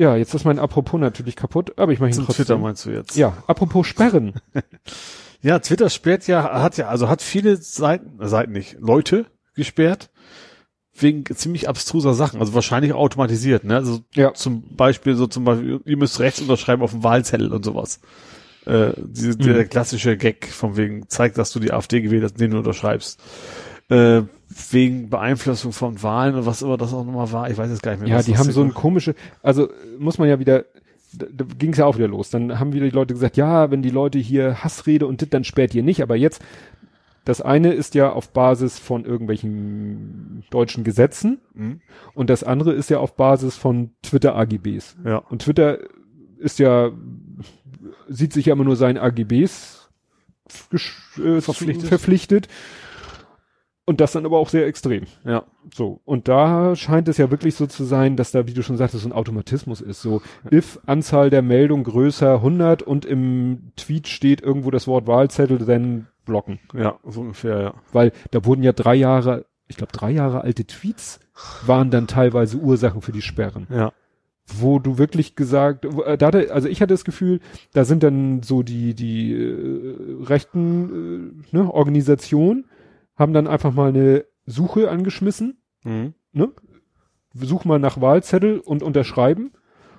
Ja, 0.00 0.14
jetzt 0.14 0.32
ist 0.32 0.44
mein 0.44 0.60
Apropos 0.60 1.00
natürlich 1.00 1.34
kaputt, 1.34 1.76
aber 1.76 1.90
ich 1.92 1.98
mache 1.98 2.10
ihn 2.10 2.14
Zum 2.14 2.26
trotzdem. 2.26 2.44
Twitter 2.46 2.58
meinst 2.58 2.86
du 2.86 2.90
jetzt? 2.90 3.16
Ja, 3.16 3.36
apropos 3.46 3.86
Sperren. 3.86 4.34
Ja, 5.40 5.60
Twitter 5.60 5.88
sperrt 5.88 6.26
ja, 6.26 6.62
hat 6.62 6.78
ja, 6.78 6.88
also 6.88 7.08
hat 7.08 7.22
viele 7.22 7.56
Seiten, 7.58 8.20
äh, 8.20 8.26
Seiten 8.26 8.50
nicht, 8.50 8.76
Leute 8.80 9.26
gesperrt, 9.54 10.10
wegen 10.92 11.24
ziemlich 11.26 11.68
abstruser 11.68 12.12
Sachen, 12.14 12.40
also 12.40 12.54
wahrscheinlich 12.54 12.92
automatisiert, 12.92 13.62
ne? 13.62 13.76
Also 13.76 14.00
Ja. 14.16 14.34
zum 14.34 14.74
Beispiel 14.74 15.14
so 15.14 15.28
zum 15.28 15.44
Beispiel, 15.44 15.80
ihr 15.84 15.96
müsst 15.96 16.18
rechts 16.18 16.40
unterschreiben 16.40 16.82
auf 16.82 16.90
dem 16.90 17.04
Wahlzettel 17.04 17.52
und 17.52 17.64
sowas. 17.64 18.00
Äh, 18.66 18.94
diese, 18.96 19.36
der 19.36 19.62
Mhm. 19.64 19.68
klassische 19.68 20.16
Gag 20.16 20.48
von 20.48 20.76
wegen, 20.76 21.08
zeigt, 21.08 21.38
dass 21.38 21.52
du 21.52 21.60
die 21.60 21.72
AfD 21.72 22.00
gewählt 22.00 22.24
hast, 22.24 22.32
indem 22.32 22.50
du 22.50 22.58
unterschreibst. 22.58 23.20
Äh, 23.88 24.22
wegen 24.70 25.08
Beeinflussung 25.10 25.72
von 25.72 26.02
Wahlen 26.02 26.34
und 26.34 26.46
was 26.46 26.62
immer 26.62 26.76
das 26.76 26.92
auch 26.92 27.04
nochmal 27.04 27.32
war. 27.32 27.50
Ich 27.50 27.56
weiß 27.58 27.70
jetzt 27.70 27.82
gar 27.82 27.92
nicht 27.92 28.00
mehr. 28.00 28.10
Ja, 28.10 28.16
was 28.18 28.26
die 28.26 28.36
haben 28.38 28.50
so 28.52 28.62
ein 28.62 28.74
komische, 28.74 29.14
also 29.42 29.68
muss 29.98 30.18
man 30.18 30.28
ja 30.28 30.38
wieder, 30.38 30.64
da, 31.12 31.26
da 31.32 31.44
ging 31.58 31.72
es 31.72 31.78
ja 31.78 31.86
auch 31.86 31.96
wieder 31.96 32.08
los. 32.08 32.30
Dann 32.30 32.58
haben 32.58 32.72
wieder 32.72 32.84
die 32.86 32.94
Leute 32.94 33.14
gesagt, 33.14 33.36
ja, 33.36 33.70
wenn 33.70 33.82
die 33.82 33.90
Leute 33.90 34.18
hier 34.18 34.62
Hassrede 34.62 35.06
und 35.06 35.20
dit, 35.20 35.32
dann 35.32 35.44
sperrt 35.44 35.74
ihr 35.74 35.82
nicht. 35.82 36.02
Aber 36.02 36.16
jetzt, 36.16 36.42
das 37.24 37.40
eine 37.42 37.72
ist 37.72 37.94
ja 37.94 38.10
auf 38.10 38.30
Basis 38.30 38.78
von 38.78 39.04
irgendwelchen 39.04 40.44
deutschen 40.50 40.82
Gesetzen 40.84 41.38
Mhm. 41.54 41.80
und 42.14 42.30
das 42.30 42.42
andere 42.44 42.72
ist 42.72 42.88
ja 42.90 42.98
auf 42.98 43.16
Basis 43.16 43.56
von 43.56 43.90
Twitter-AGBs. 44.02 44.96
Ja. 45.04 45.16
Und 45.18 45.42
Twitter 45.42 45.78
ist 46.38 46.58
ja, 46.58 46.90
sieht 48.08 48.32
sich 48.32 48.46
ja 48.46 48.52
immer 48.54 48.64
nur 48.64 48.76
seinen 48.76 48.96
AGBs 48.98 49.90
äh, 50.72 51.40
Verpflichtet. 51.40 51.88
verpflichtet. 51.88 52.48
Und 53.88 54.02
das 54.02 54.12
dann 54.12 54.26
aber 54.26 54.36
auch 54.36 54.50
sehr 54.50 54.66
extrem. 54.66 55.04
Ja. 55.24 55.44
So, 55.74 56.02
und 56.04 56.28
da 56.28 56.76
scheint 56.76 57.08
es 57.08 57.16
ja 57.16 57.30
wirklich 57.30 57.54
so 57.54 57.66
zu 57.66 57.84
sein, 57.84 58.16
dass 58.16 58.32
da, 58.32 58.46
wie 58.46 58.52
du 58.52 58.62
schon 58.62 58.76
sagtest, 58.76 59.02
so 59.02 59.08
ein 59.08 59.14
Automatismus 59.14 59.80
ist. 59.80 60.02
So, 60.02 60.20
if 60.52 60.78
Anzahl 60.84 61.30
der 61.30 61.40
Meldung 61.40 61.84
größer 61.84 62.34
100 62.34 62.82
und 62.82 63.06
im 63.06 63.72
Tweet 63.76 64.06
steht 64.06 64.42
irgendwo 64.42 64.70
das 64.70 64.88
Wort 64.88 65.06
Wahlzettel, 65.06 65.56
dann 65.56 66.06
blocken. 66.26 66.58
Ja, 66.74 66.98
so 67.02 67.22
ungefähr, 67.22 67.62
ja. 67.62 67.74
Weil 67.90 68.12
da 68.30 68.44
wurden 68.44 68.62
ja 68.62 68.72
drei 68.74 68.94
Jahre, 68.94 69.46
ich 69.68 69.78
glaube 69.78 69.92
drei 69.92 70.10
Jahre 70.10 70.42
alte 70.42 70.66
Tweets 70.66 71.20
waren 71.64 71.90
dann 71.90 72.06
teilweise 72.06 72.58
Ursachen 72.58 73.00
für 73.00 73.12
die 73.12 73.22
Sperren. 73.22 73.68
Ja. 73.70 73.94
Wo 74.44 74.78
du 74.78 74.98
wirklich 74.98 75.34
gesagt, 75.34 75.86
äh, 75.86 76.18
da 76.18 76.26
hatte, 76.26 76.52
also 76.52 76.68
ich 76.68 76.82
hatte 76.82 76.92
das 76.92 77.06
Gefühl, 77.06 77.40
da 77.72 77.86
sind 77.86 78.02
dann 78.02 78.42
so 78.42 78.62
die, 78.62 78.92
die 78.92 79.32
äh, 79.32 80.24
rechten 80.24 81.42
äh, 81.52 81.56
ne, 81.56 81.72
Organisationen, 81.72 82.66
haben 83.18 83.32
dann 83.32 83.46
einfach 83.46 83.72
mal 83.74 83.88
eine 83.88 84.24
Suche 84.46 84.90
angeschmissen 84.90 85.58
Mhm. 85.84 86.14
ne? 86.32 86.48
Such 87.34 87.64
mal 87.64 87.78
nach 87.78 88.00
Wahlzettel 88.00 88.58
und 88.58 88.82
unterschreiben. 88.82 89.52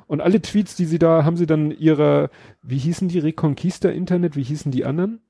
Und 0.08 0.20
alle 0.22 0.42
Tweets, 0.42 0.76
die 0.76 0.86
sie 0.86 0.98
da, 1.00 1.24
haben 1.24 1.38
sie 1.38 1.46
dann 1.46 1.72
ihrer, 1.72 2.30
wie 2.64 2.78
hießen 2.80 3.08
die, 3.08 3.20
Reconquista 3.20 3.90
Internet, 3.90 4.36
wie 4.36 4.44
hießen 4.44 4.72
die 4.72 4.84
anderen? 4.84 5.22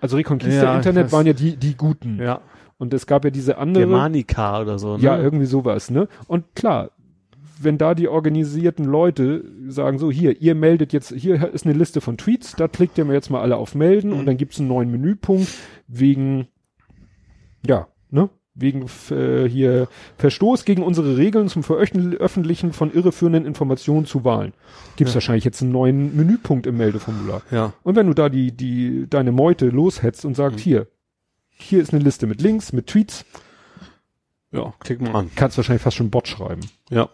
Also 0.00 0.16
Reconquista 0.16 0.64
Ja, 0.64 0.76
Internet 0.76 1.12
waren 1.12 1.26
ja 1.26 1.32
die, 1.32 1.56
die 1.56 1.76
guten. 1.76 2.18
Ja. 2.20 2.40
Und 2.78 2.92
es 2.92 3.06
gab 3.06 3.24
ja 3.24 3.30
diese 3.30 3.58
andere. 3.58 3.84
Germanica 3.86 4.60
oder 4.60 4.78
so, 4.78 4.96
ne? 4.96 5.02
Ja, 5.02 5.18
irgendwie 5.18 5.46
sowas, 5.46 5.90
ne? 5.90 6.08
Und 6.26 6.54
klar, 6.56 6.90
wenn 7.62 7.78
da 7.78 7.94
die 7.94 8.08
organisierten 8.08 8.84
Leute 8.86 9.44
sagen 9.68 9.98
so, 9.98 10.10
hier, 10.10 10.40
ihr 10.42 10.54
meldet 10.54 10.92
jetzt, 10.92 11.12
hier 11.12 11.52
ist 11.52 11.64
eine 11.64 11.74
Liste 11.76 12.00
von 12.00 12.16
Tweets, 12.18 12.56
da 12.56 12.66
klickt 12.68 12.98
ihr 12.98 13.04
mir 13.04 13.12
jetzt 13.12 13.30
mal 13.30 13.40
alle 13.42 13.56
auf 13.56 13.74
Melden 13.74 14.10
Mhm. 14.10 14.18
und 14.18 14.26
dann 14.26 14.36
gibt's 14.36 14.58
einen 14.58 14.68
neuen 14.68 14.90
Menüpunkt 14.90 15.48
wegen, 15.86 16.48
ja, 17.66 17.88
ne? 18.10 18.28
Wegen 18.54 18.84
äh, 19.10 19.48
hier 19.48 19.86
Verstoß 20.18 20.64
gegen 20.64 20.82
unsere 20.82 21.16
Regeln 21.16 21.48
zum 21.48 21.62
Veröffentlichen 21.62 22.72
von 22.72 22.92
irreführenden 22.92 23.46
Informationen 23.46 24.06
zu 24.06 24.24
Wahlen. 24.24 24.52
Gibt's 24.96 25.12
Ja. 25.12 25.16
wahrscheinlich 25.16 25.44
jetzt 25.44 25.62
einen 25.62 25.70
neuen 25.72 26.16
Menüpunkt 26.16 26.66
im 26.66 26.76
Meldeformular. 26.76 27.42
Ja. 27.52 27.72
Und 27.84 27.94
wenn 27.96 28.08
du 28.08 28.12
da 28.14 28.28
die, 28.28 28.50
die, 28.52 29.06
deine 29.08 29.30
Meute 29.32 29.66
loshetzt 29.68 30.24
und 30.24 30.34
sagst, 30.34 30.58
Mhm. 30.58 30.62
hier, 30.62 30.86
hier 31.48 31.80
ist 31.80 31.94
eine 31.94 32.02
Liste 32.02 32.26
mit 32.26 32.42
Links, 32.42 32.72
mit 32.72 32.88
Tweets, 32.88 33.24
Ja, 34.50 34.74
klick 34.80 35.00
mal 35.00 35.14
an. 35.14 35.30
kannst 35.36 35.56
wahrscheinlich 35.56 35.82
fast 35.82 35.96
schon 35.96 36.10
Bot 36.10 36.26
schreiben. 36.26 36.62
Ja. 36.90 37.08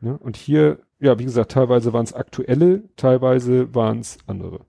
Ne? 0.00 0.16
Und 0.18 0.36
hier, 0.36 0.78
ja, 1.00 1.18
wie 1.18 1.24
gesagt, 1.24 1.52
teilweise 1.52 1.92
waren 1.92 2.04
es 2.04 2.12
aktuelle, 2.12 2.82
teilweise 2.96 3.74
waren 3.74 4.00
es 4.00 4.18
andere. 4.26 4.60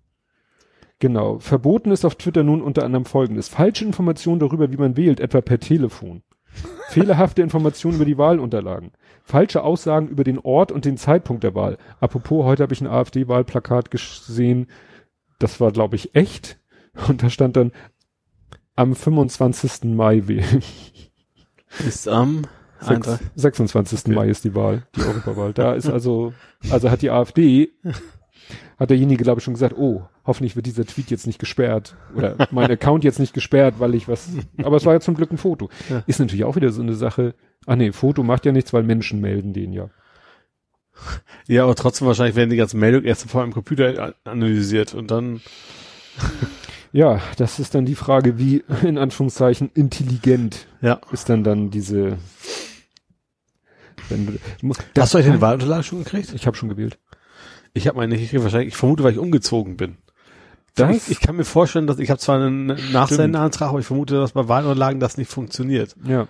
Genau. 0.99 1.39
Verboten 1.39 1.91
ist 1.91 2.05
auf 2.05 2.15
Twitter 2.15 2.43
nun 2.43 2.61
unter 2.61 2.83
anderem 2.83 3.05
folgendes. 3.05 3.47
Falsche 3.47 3.85
Informationen 3.85 4.39
darüber, 4.39 4.71
wie 4.71 4.77
man 4.77 4.97
wählt, 4.97 5.19
etwa 5.19 5.41
per 5.41 5.59
Telefon. 5.59 6.23
Fehlerhafte 6.89 7.41
Informationen 7.41 7.95
über 7.95 8.05
die 8.05 8.17
Wahlunterlagen. 8.17 8.91
Falsche 9.23 9.63
Aussagen 9.63 10.07
über 10.09 10.23
den 10.23 10.39
Ort 10.39 10.71
und 10.71 10.85
den 10.85 10.97
Zeitpunkt 10.97 11.43
der 11.43 11.55
Wahl. 11.55 11.77
Apropos, 11.99 12.43
heute 12.45 12.63
habe 12.63 12.73
ich 12.73 12.81
ein 12.81 12.87
AfD-Wahlplakat 12.87 13.91
gesehen. 13.91 14.67
Das 15.37 15.61
war, 15.61 15.71
glaube 15.71 15.95
ich, 15.95 16.15
echt. 16.15 16.59
Und 17.07 17.23
da 17.23 17.29
stand 17.29 17.55
dann 17.55 17.71
am 18.75 18.95
25. 18.95 19.93
Mai 19.95 20.27
wählen. 20.27 20.63
Ist 21.87 22.07
am 22.07 22.41
Sechs- 22.79 22.89
Eintrag. 22.89 23.19
26. 23.35 23.99
Okay. 24.05 24.11
Mai 24.15 24.29
ist 24.29 24.43
die 24.43 24.55
Wahl, 24.55 24.87
die 24.95 25.01
Europawahl. 25.01 25.53
Da 25.53 25.73
ist 25.73 25.87
also, 25.89 26.33
also 26.71 26.89
hat 26.89 27.01
die 27.03 27.11
AfD, 27.11 27.69
hat 28.77 28.89
derjenige, 28.89 29.23
glaube 29.23 29.39
ich, 29.39 29.43
schon 29.43 29.53
gesagt, 29.53 29.75
oh, 29.77 30.03
hoffentlich 30.25 30.55
wird 30.55 30.65
dieser 30.65 30.85
Tweet 30.85 31.11
jetzt 31.11 31.27
nicht 31.27 31.39
gesperrt. 31.39 31.95
Oder 32.15 32.47
mein 32.51 32.71
Account 32.71 33.03
jetzt 33.03 33.19
nicht 33.19 33.33
gesperrt, 33.33 33.75
weil 33.79 33.95
ich 33.95 34.07
was, 34.07 34.29
aber 34.63 34.77
es 34.77 34.85
war 34.85 34.93
ja 34.93 34.99
zum 34.99 35.15
Glück 35.15 35.31
ein 35.31 35.37
Foto. 35.37 35.69
Ja. 35.89 36.03
Ist 36.07 36.19
natürlich 36.19 36.45
auch 36.45 36.55
wieder 36.55 36.71
so 36.71 36.81
eine 36.81 36.95
Sache. 36.95 37.35
Ah 37.65 37.75
nee, 37.75 37.91
Foto 37.91 38.23
macht 38.23 38.45
ja 38.45 38.51
nichts, 38.51 38.73
weil 38.73 38.83
Menschen 38.83 39.21
melden 39.21 39.53
den 39.53 39.73
ja. 39.73 39.89
Ja, 41.47 41.63
aber 41.63 41.75
trotzdem 41.75 42.07
wahrscheinlich 42.07 42.35
werden 42.35 42.49
die 42.49 42.57
ganzen 42.57 42.79
Meldungen 42.79 43.05
erst 43.05 43.29
vor 43.29 43.41
einem 43.41 43.53
Computer 43.53 44.13
analysiert 44.25 44.93
und 44.93 45.11
dann, 45.11 45.39
Ja, 46.91 47.21
das 47.37 47.59
ist 47.59 47.75
dann 47.75 47.85
die 47.85 47.95
Frage, 47.95 48.39
wie, 48.39 48.63
in 48.83 48.97
Anführungszeichen, 48.97 49.69
intelligent 49.73 50.67
ja. 50.81 50.99
ist 51.11 51.29
dann 51.29 51.43
dann 51.43 51.69
diese, 51.69 52.17
wenn 54.09 54.39
Hast 54.97 55.13
du 55.13 55.19
euch 55.19 55.25
den 55.25 55.41
Wahlunterlagen 55.41 55.83
schon 55.83 56.03
gekriegt? 56.03 56.33
Ich 56.33 56.47
habe 56.47 56.57
schon 56.57 56.69
gewählt. 56.69 56.97
Ich 57.73 57.87
habe 57.87 57.97
meine 57.97 58.15
nicht 58.15 58.33
wahrscheinlich, 58.41 58.69
ich 58.69 58.77
vermute, 58.77 59.03
weil 59.03 59.13
ich 59.13 59.19
umgezogen 59.19 59.77
bin. 59.77 59.97
Das- 60.75 60.95
ich, 61.07 61.11
ich 61.11 61.19
kann 61.21 61.35
mir 61.35 61.43
vorstellen, 61.45 61.87
dass 61.87 61.99
ich 61.99 62.09
habe 62.09 62.19
zwar 62.19 62.39
einen 62.41 62.77
Nachsendeantrag, 62.91 63.69
aber 63.69 63.79
ich 63.79 63.85
vermute, 63.85 64.15
dass 64.15 64.31
bei 64.33 64.47
Wahlunterlagen 64.47 64.99
das 64.99 65.17
nicht 65.17 65.29
funktioniert. 65.31 65.95
Ja. 66.05 66.27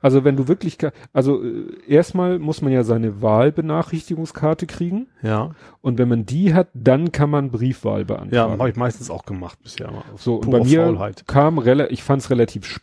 Also 0.00 0.24
wenn 0.24 0.34
du 0.36 0.48
wirklich, 0.48 0.78
also 1.12 1.44
äh, 1.44 1.66
erstmal 1.86 2.38
muss 2.38 2.62
man 2.62 2.72
ja 2.72 2.84
seine 2.84 3.20
Wahlbenachrichtigungskarte 3.20 4.66
kriegen 4.66 5.08
Ja. 5.22 5.50
und 5.82 5.98
wenn 5.98 6.08
man 6.08 6.24
die 6.26 6.54
hat, 6.54 6.68
dann 6.74 7.12
kann 7.12 7.28
man 7.30 7.50
Briefwahl 7.50 8.00
Ja, 8.00 8.04
beantragen. 8.04 8.58
habe 8.58 8.70
ich 8.70 8.76
meistens 8.76 9.10
auch 9.10 9.24
gemacht 9.26 9.58
bisher. 9.62 9.90
Mal. 9.90 10.02
so 10.16 10.36
und 10.36 10.50
bei 10.50 10.64
mir 10.64 10.84
Faulheit. 10.84 11.26
kam 11.26 11.58
rela 11.58 11.90
ich 11.90 12.02
fand 12.02 12.22
es 12.22 12.30
relativ 12.30 12.64
spät 12.64 12.82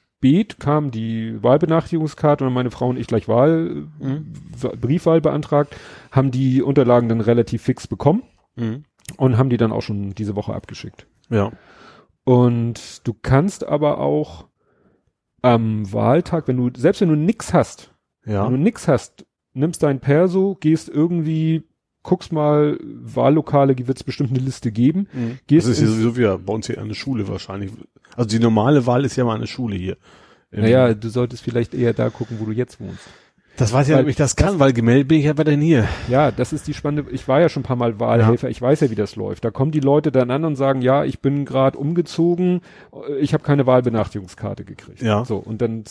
kam 0.60 0.91
die 0.91 1.41
Wahlbenachrichtigungskarte 1.43 2.45
und 2.45 2.53
meine 2.53 2.72
Frau 2.72 2.88
und 2.89 2.98
ich 2.98 3.07
gleich 3.07 3.27
Wahl 3.27 3.88
Mhm. 3.99 4.34
Wa- 4.60 4.73
Briefwahl 4.80 5.19
beantragt, 5.22 5.76
haben 6.11 6.31
die 6.31 6.61
Unterlagen 6.61 7.10
dann 7.10 7.22
relativ 7.22 7.64
fix 7.64 7.88
bekommen 7.88 8.23
Mhm. 8.56 8.84
und 9.18 9.38
haben 9.38 9.49
die 9.49 9.57
dann 9.57 9.72
auch 9.72 9.81
schon 9.81 10.11
diese 10.11 10.35
Woche 10.35 10.53
abgeschickt. 10.53 11.07
Ja. 11.30 11.52
Und 12.23 13.06
du 13.07 13.14
kannst 13.19 13.68
aber 13.68 13.99
auch 13.99 14.48
am 15.41 15.91
Wahltag, 15.91 16.48
wenn 16.48 16.57
du 16.57 16.69
selbst 16.80 17.02
wenn 17.02 17.10
du 17.10 17.15
nix 17.15 17.53
hast, 17.53 17.91
Ja. 18.26 18.45
Wenn 18.45 18.52
du 18.53 18.60
nix 18.60 18.88
hast, 18.88 19.26
nimmst 19.53 19.81
dein 19.81 19.99
Perso, 19.99 20.56
gehst 20.60 20.88
irgendwie, 20.88 21.64
guckst 22.03 22.32
mal, 22.32 22.78
Wahllokale, 22.82 23.76
wird 23.78 23.98
es 23.98 24.03
bestimmt 24.03 24.32
eine 24.32 24.40
Liste 24.40 24.72
geben. 24.72 25.07
Mhm. 25.14 25.40
Gehst 25.48 25.68
das 25.68 25.78
ist 25.78 25.82
ins- 25.84 25.91
sowieso 25.91 26.18
wie 26.18 26.44
bei 26.44 26.53
uns 26.53 26.68
hier 26.68 26.80
an 26.82 26.88
der 26.88 26.95
Schule 26.95 27.28
wahrscheinlich. 27.28 27.72
Also 28.15 28.30
die 28.30 28.40
normale 28.40 28.86
Wahl 28.86 29.06
ist 29.06 29.15
ja 29.15 29.23
mal 29.23 29.36
eine 29.36 29.48
Schule 29.48 29.76
hier. 29.76 29.98
Naja, 30.52 30.94
du 30.94 31.07
solltest 31.10 31.44
vielleicht 31.44 31.73
eher 31.73 31.94
da 31.94 32.10
gucken, 32.10 32.38
wo 32.40 32.45
du 32.45 32.52
jetzt 32.52 32.80
wohnst. 32.82 33.07
Das 33.57 33.73
weiß 33.73 33.88
ich 33.90 33.94
ja, 33.94 33.99
ob 34.02 34.07
ich 34.07 34.15
das 34.15 34.36
kann, 34.36 34.60
weil 34.60 34.73
gemeldet 34.73 35.07
bin 35.10 35.19
ich 35.19 35.26
ja 35.26 35.38
weiterhin 35.38 35.61
hier. 35.61 35.88
Ja, 36.10 36.32
das 36.32 36.52
ist 36.53 36.68
die 36.68 36.73
spannende, 36.73 37.11
ich 37.11 37.28
war 37.28 37.41
ja 37.41 37.49
schon 37.49 37.61
ein 37.61 37.65
paar 37.65 37.76
Mal 37.76 37.99
Wahlhelfer, 37.99 38.49
ich 38.49 38.61
weiß 38.61 38.80
ja, 38.80 38.90
wie 38.90 38.95
das 38.95 39.15
läuft. 39.18 39.44
Da 39.45 39.52
kommen 39.52 39.72
die 39.72 39.82
Leute 39.82 40.11
dann 40.11 40.32
an 40.32 40.45
und 40.45 40.56
sagen, 40.56 40.82
ja, 40.82 41.03
ich 41.03 41.19
bin 41.19 41.45
gerade 41.45 41.78
umgezogen, 41.78 42.61
ich 43.19 43.34
habe 43.34 43.44
keine 43.44 43.65
Wahlbenachrichtigungskarte 43.68 44.64
gekriegt. 44.65 45.02
Ja. 45.02 45.26
So, 45.26 45.38
und 45.38 45.61
dann 45.61 45.84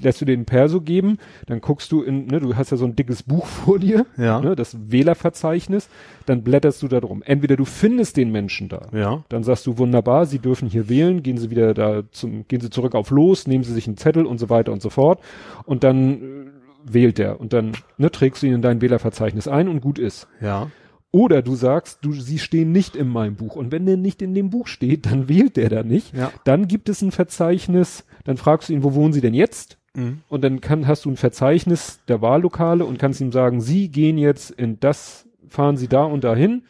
lässt 0.00 0.20
du 0.20 0.24
den 0.24 0.44
Perso 0.44 0.80
geben, 0.80 1.18
dann 1.46 1.60
guckst 1.60 1.90
du 1.92 2.02
in, 2.02 2.26
ne, 2.26 2.40
du 2.40 2.56
hast 2.56 2.70
ja 2.70 2.76
so 2.76 2.84
ein 2.84 2.96
dickes 2.96 3.22
Buch 3.22 3.46
vor 3.64 3.78
dir, 3.78 4.06
Ja. 4.16 4.40
ne, 4.40 4.54
das 4.56 4.76
Wählerverzeichnis, 4.90 5.88
dann 6.26 6.42
blätterst 6.42 6.82
du 6.82 6.88
da 6.88 7.00
drum. 7.00 7.22
Entweder 7.24 7.56
du 7.56 7.64
findest 7.64 8.16
den 8.16 8.30
Menschen 8.32 8.68
da, 8.68 8.88
Ja. 8.92 9.24
Dann 9.28 9.42
sagst 9.42 9.66
du 9.66 9.78
wunderbar, 9.78 10.26
Sie 10.26 10.38
dürfen 10.38 10.68
hier 10.68 10.88
wählen, 10.88 11.22
gehen 11.22 11.38
Sie 11.38 11.50
wieder 11.50 11.74
da 11.74 12.02
zum, 12.12 12.46
gehen 12.48 12.60
Sie 12.60 12.70
zurück 12.70 12.94
auf 12.94 13.10
los, 13.10 13.46
nehmen 13.46 13.64
Sie 13.64 13.72
sich 13.72 13.86
einen 13.86 13.96
Zettel 13.96 14.26
und 14.26 14.38
so 14.38 14.48
weiter 14.48 14.72
und 14.72 14.82
so 14.82 14.90
fort. 14.90 15.20
Und 15.64 15.84
dann 15.84 16.12
äh, 16.12 16.50
wählt 16.84 17.18
er 17.18 17.40
und 17.40 17.52
dann 17.52 17.72
ne, 17.98 18.10
trägst 18.10 18.42
du 18.42 18.46
ihn 18.46 18.54
in 18.54 18.62
dein 18.62 18.80
Wählerverzeichnis 18.80 19.48
ein 19.48 19.68
und 19.68 19.80
gut 19.80 19.98
ist. 19.98 20.28
Ja. 20.40 20.70
Oder 21.12 21.42
du 21.42 21.56
sagst, 21.56 21.98
du, 22.02 22.12
sie 22.12 22.38
stehen 22.38 22.70
nicht 22.70 22.94
in 22.94 23.08
meinem 23.08 23.34
Buch. 23.34 23.56
Und 23.56 23.72
wenn 23.72 23.84
der 23.84 23.96
nicht 23.96 24.22
in 24.22 24.32
dem 24.32 24.48
Buch 24.50 24.68
steht, 24.68 25.06
dann 25.06 25.28
wählt 25.28 25.56
der 25.56 25.68
da 25.68 25.82
nicht. 25.82 26.14
Ja. 26.14 26.30
Dann 26.44 26.68
gibt 26.68 26.88
es 26.88 27.02
ein 27.02 27.10
Verzeichnis, 27.10 28.04
dann 28.24 28.36
fragst 28.36 28.68
du 28.68 28.72
ihn, 28.74 28.84
wo 28.84 28.94
wohnen 28.94 29.12
Sie 29.12 29.20
denn 29.20 29.34
jetzt? 29.34 29.76
Mhm. 29.94 30.20
Und 30.28 30.42
dann 30.42 30.60
kann, 30.60 30.86
hast 30.86 31.04
du 31.04 31.10
ein 31.10 31.16
Verzeichnis 31.16 32.00
der 32.08 32.22
Wahllokale 32.22 32.84
und 32.84 32.98
kannst 32.98 33.20
ihm 33.20 33.32
sagen, 33.32 33.60
Sie 33.60 33.88
gehen 33.88 34.18
jetzt 34.18 34.50
in 34.50 34.78
das, 34.80 35.26
fahren 35.48 35.76
Sie 35.76 35.88
da 35.88 36.04
und 36.04 36.24
dahin. 36.24 36.62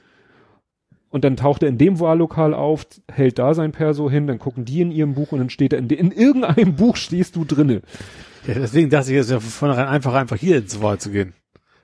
Und 1.10 1.24
dann 1.24 1.36
taucht 1.36 1.64
er 1.64 1.68
in 1.68 1.76
dem 1.76 1.98
Wahllokal 1.98 2.55
auf, 2.55 2.86
hält 3.10 3.38
da 3.40 3.52
sein 3.52 3.72
Perso 3.72 4.09
hin, 4.09 4.28
dann 4.28 4.38
gucken 4.38 4.64
die 4.64 4.80
in 4.80 4.92
ihrem 4.92 5.14
Buch 5.14 5.32
und 5.32 5.40
dann 5.40 5.51
steht 5.51 5.72
er 5.72 5.80
in, 5.80 5.88
in 5.90 6.12
irgendeinem 6.12 6.74
Buch 6.76 6.97
stehst 6.97 7.34
du 7.34 7.44
drinne. 7.44 7.82
ja. 8.47 8.55
Deswegen 8.55 8.90
dachte 8.90 9.10
ich, 9.10 9.18
es 9.18 9.26
ist 9.26 9.32
ja 9.32 9.40
von 9.40 9.51
vornherein 9.51 9.88
einfach, 9.88 10.14
einfach 10.14 10.36
hier 10.36 10.59
ins 10.59 10.80
Wahl 10.80 10.98
zu 10.98 11.10
gehen. 11.10 11.34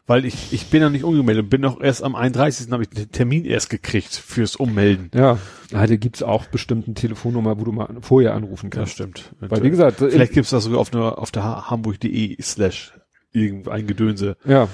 Weil 0.09 0.24
ich, 0.24 0.53
ich 0.53 0.66
bin 0.70 0.83
ja 0.83 0.89
nicht 0.89 1.03
umgemeldet, 1.03 1.51
bin 1.51 1.62
noch 1.62 1.81
erst 1.81 2.05
am 2.05 2.15
31. 2.15 2.70
habe 2.70 2.85
ich 2.85 2.91
den 2.91 3.11
Termin 3.11 3.45
erst 3.45 3.70
gekriegt 3.70 4.15
fürs 4.15 4.55
Ummelden. 4.55 5.11
Ja, 5.12 5.39
ja 5.73 5.87
da 5.87 5.97
gibt's 5.97 6.23
auch 6.23 6.47
bestimmt 6.47 6.87
eine 6.87 6.95
Telefonnummer, 6.95 7.59
wo 7.59 7.65
du 7.65 7.73
mal 7.73 7.89
vorher 8.03 8.35
anrufen 8.35 8.66
Ja, 8.66 8.78
kannst. 8.78 8.93
stimmt. 8.93 9.35
Weil 9.41 9.62
wie 9.65 9.70
gesagt, 9.70 9.97
Vielleicht 9.99 10.33
gibt's 10.33 10.51
das 10.51 10.62
sogar 10.65 10.78
auf, 10.78 10.95
einer 10.95 11.19
auf 11.19 11.33
der 11.33 11.43
ha- 11.43 11.70
hamburg.de 11.70 12.41
slash 12.41 12.93
irgendein 13.33 13.87
Gedönse. 13.89 14.37
ja, 14.45 14.69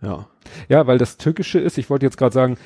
Ja. 0.00 0.28
ja, 0.68 0.86
weil 0.86 0.98
das 0.98 1.16
Türkische 1.16 1.58
ist, 1.58 1.76
ich 1.76 1.90
wollte 1.90 2.06
jetzt 2.06 2.16
gerade 2.16 2.32
sagen, 2.34 2.56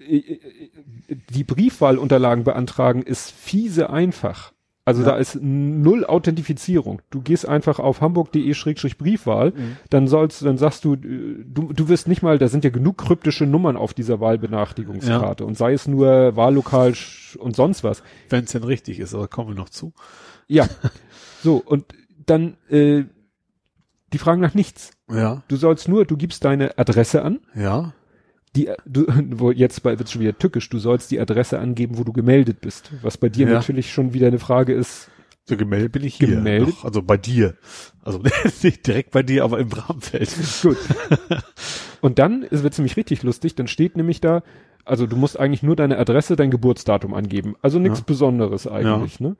die 0.00 1.44
Briefwahlunterlagen 1.44 2.44
beantragen 2.44 3.02
ist 3.02 3.30
fiese 3.30 3.90
einfach. 3.90 4.52
Also 4.88 5.02
Ja. 5.02 5.08
da 5.10 5.16
ist 5.18 5.36
null 5.42 6.06
Authentifizierung. 6.06 7.02
Du 7.10 7.20
gehst 7.20 7.46
einfach 7.46 7.78
auf 7.78 8.00
hamburg.de-briefwahl, 8.00 9.52
dann 9.90 10.08
sollst, 10.08 10.42
dann 10.46 10.56
sagst 10.56 10.82
du, 10.86 10.94
äh, 10.94 11.44
du, 11.44 11.74
du 11.74 11.88
wirst 11.90 12.08
nicht 12.08 12.22
mal, 12.22 12.38
da 12.38 12.48
sind 12.48 12.64
ja 12.64 12.70
genug 12.70 12.96
kryptische 12.96 13.44
Nummern 13.44 13.76
auf 13.76 13.92
dieser 13.92 14.18
Wahlbenachrichtigungskarte 14.20 15.44
und 15.44 15.58
sei 15.58 15.74
es 15.74 15.86
nur 15.86 16.34
Wahllokal 16.36 16.94
und 17.38 17.54
sonst 17.54 17.84
was. 17.84 18.02
Wenn 18.30 18.44
es 18.44 18.52
denn 18.52 18.64
richtig 18.64 18.98
ist, 18.98 19.14
aber 19.14 19.28
kommen 19.28 19.48
wir 19.50 19.54
noch 19.54 19.68
zu. 19.68 19.92
Ja. 20.46 20.66
so, 21.42 21.56
und 21.62 21.84
dann, 22.24 22.56
äh, 22.70 23.04
die 24.14 24.18
fragen 24.18 24.40
nach 24.40 24.54
nichts. 24.54 24.92
Ja. 25.10 25.42
Du 25.48 25.56
sollst 25.56 25.86
nur, 25.86 26.06
du 26.06 26.16
gibst 26.16 26.46
deine 26.46 26.78
Adresse 26.78 27.22
an, 27.22 27.40
Ja. 27.54 27.92
Die, 28.56 28.70
du, 28.86 29.06
wo 29.38 29.50
jetzt 29.50 29.82
bei, 29.82 29.98
wird's 29.98 30.12
schon 30.12 30.22
wieder 30.22 30.36
tückisch, 30.36 30.68
du 30.68 30.78
sollst 30.78 31.10
die 31.10 31.20
Adresse 31.20 31.58
angeben, 31.58 31.98
wo 31.98 32.04
du 32.04 32.12
gemeldet 32.12 32.60
bist. 32.60 32.90
Was 33.02 33.16
bei 33.16 33.28
dir 33.28 33.46
Ja. 33.48 33.54
natürlich 33.54 33.92
schon 33.92 34.14
wieder 34.14 34.26
eine 34.28 34.38
Frage 34.38 34.72
ist. 34.74 35.10
So 35.44 35.56
gemeldet 35.56 35.92
bin 35.92 36.04
ich 36.04 36.16
hier. 36.16 36.28
Gemeldet? 36.28 36.68
Noch, 36.68 36.84
also 36.84 37.02
bei 37.02 37.16
dir. 37.16 37.54
Also 38.02 38.20
nicht 38.62 38.86
direkt 38.86 39.12
bei 39.12 39.22
dir, 39.22 39.44
aber 39.44 39.58
im 39.58 39.70
Rahmenfeld. 39.72 40.30
Gut. 40.62 40.76
Und 42.00 42.18
dann 42.18 42.42
ist- 42.42 42.62
wird's 42.62 42.78
nämlich 42.78 42.96
richtig 42.96 43.22
lustig, 43.22 43.54
dann 43.54 43.66
steht 43.66 43.96
nämlich 43.96 44.20
da, 44.20 44.42
also 44.84 45.06
du 45.06 45.16
musst 45.16 45.38
eigentlich 45.38 45.62
nur 45.62 45.74
deine 45.76 45.98
Adresse, 45.98 46.36
dein 46.36 46.50
Geburtsdatum 46.50 47.12
angeben. 47.14 47.54
Also 47.62 47.78
nichts 47.78 47.98
Ja. 48.00 48.04
Besonderes 48.06 48.66
eigentlich, 48.66 49.20
ne? 49.20 49.36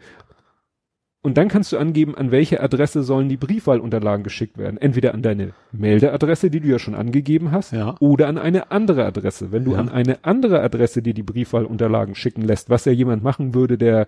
Und 1.28 1.36
dann 1.36 1.48
kannst 1.48 1.72
du 1.72 1.76
angeben, 1.76 2.14
an 2.14 2.30
welche 2.30 2.62
Adresse 2.62 3.02
sollen 3.02 3.28
die 3.28 3.36
Briefwahlunterlagen 3.36 4.24
geschickt 4.24 4.56
werden. 4.56 4.78
Entweder 4.78 5.12
an 5.12 5.20
deine 5.20 5.52
Meldeadresse, 5.72 6.48
die 6.48 6.60
du 6.60 6.68
ja 6.68 6.78
schon 6.78 6.94
angegeben 6.94 7.52
hast, 7.52 7.72
Ja. 7.74 7.96
oder 8.00 8.28
an 8.28 8.38
eine 8.38 8.70
andere 8.70 9.04
Adresse. 9.04 9.52
Wenn 9.52 9.62
du 9.66 9.72
Ja. 9.72 9.78
an 9.80 9.90
eine 9.90 10.24
andere 10.24 10.62
Adresse 10.62 11.02
dir 11.02 11.12
die 11.12 11.22
Briefwahlunterlagen 11.22 12.14
schicken 12.14 12.40
lässt, 12.40 12.70
was 12.70 12.86
ja 12.86 12.92
jemand 12.92 13.22
machen 13.22 13.52
würde, 13.52 13.76
der 13.76 14.06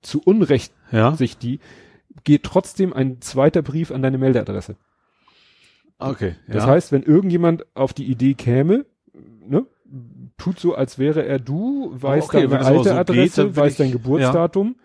zu 0.00 0.22
Unrecht 0.24 0.72
Ja. 0.92 1.16
sich 1.16 1.38
die, 1.38 1.58
geht 2.22 2.44
trotzdem 2.44 2.92
ein 2.92 3.20
zweiter 3.20 3.62
Brief 3.62 3.90
an 3.90 4.02
deine 4.02 4.18
Meldeadresse. 4.18 4.76
Okay. 5.98 6.36
Das 6.46 6.66
heißt, 6.66 6.92
wenn 6.92 7.02
irgendjemand 7.02 7.64
auf 7.74 7.92
die 7.92 8.04
Idee 8.04 8.34
käme, 8.34 8.86
ne, 9.44 9.66
tut 10.38 10.60
so, 10.60 10.76
als 10.76 11.00
wäre 11.00 11.26
er 11.26 11.40
du, 11.40 11.90
weiß 11.94 12.26
okay, 12.26 12.46
deine 12.46 12.64
alte 12.64 12.84
so 12.84 12.90
geht, 12.90 12.98
Adresse, 12.98 13.44
will 13.44 13.56
weiß 13.56 13.76
dein 13.76 13.90
Geburtsdatum, 13.90 14.76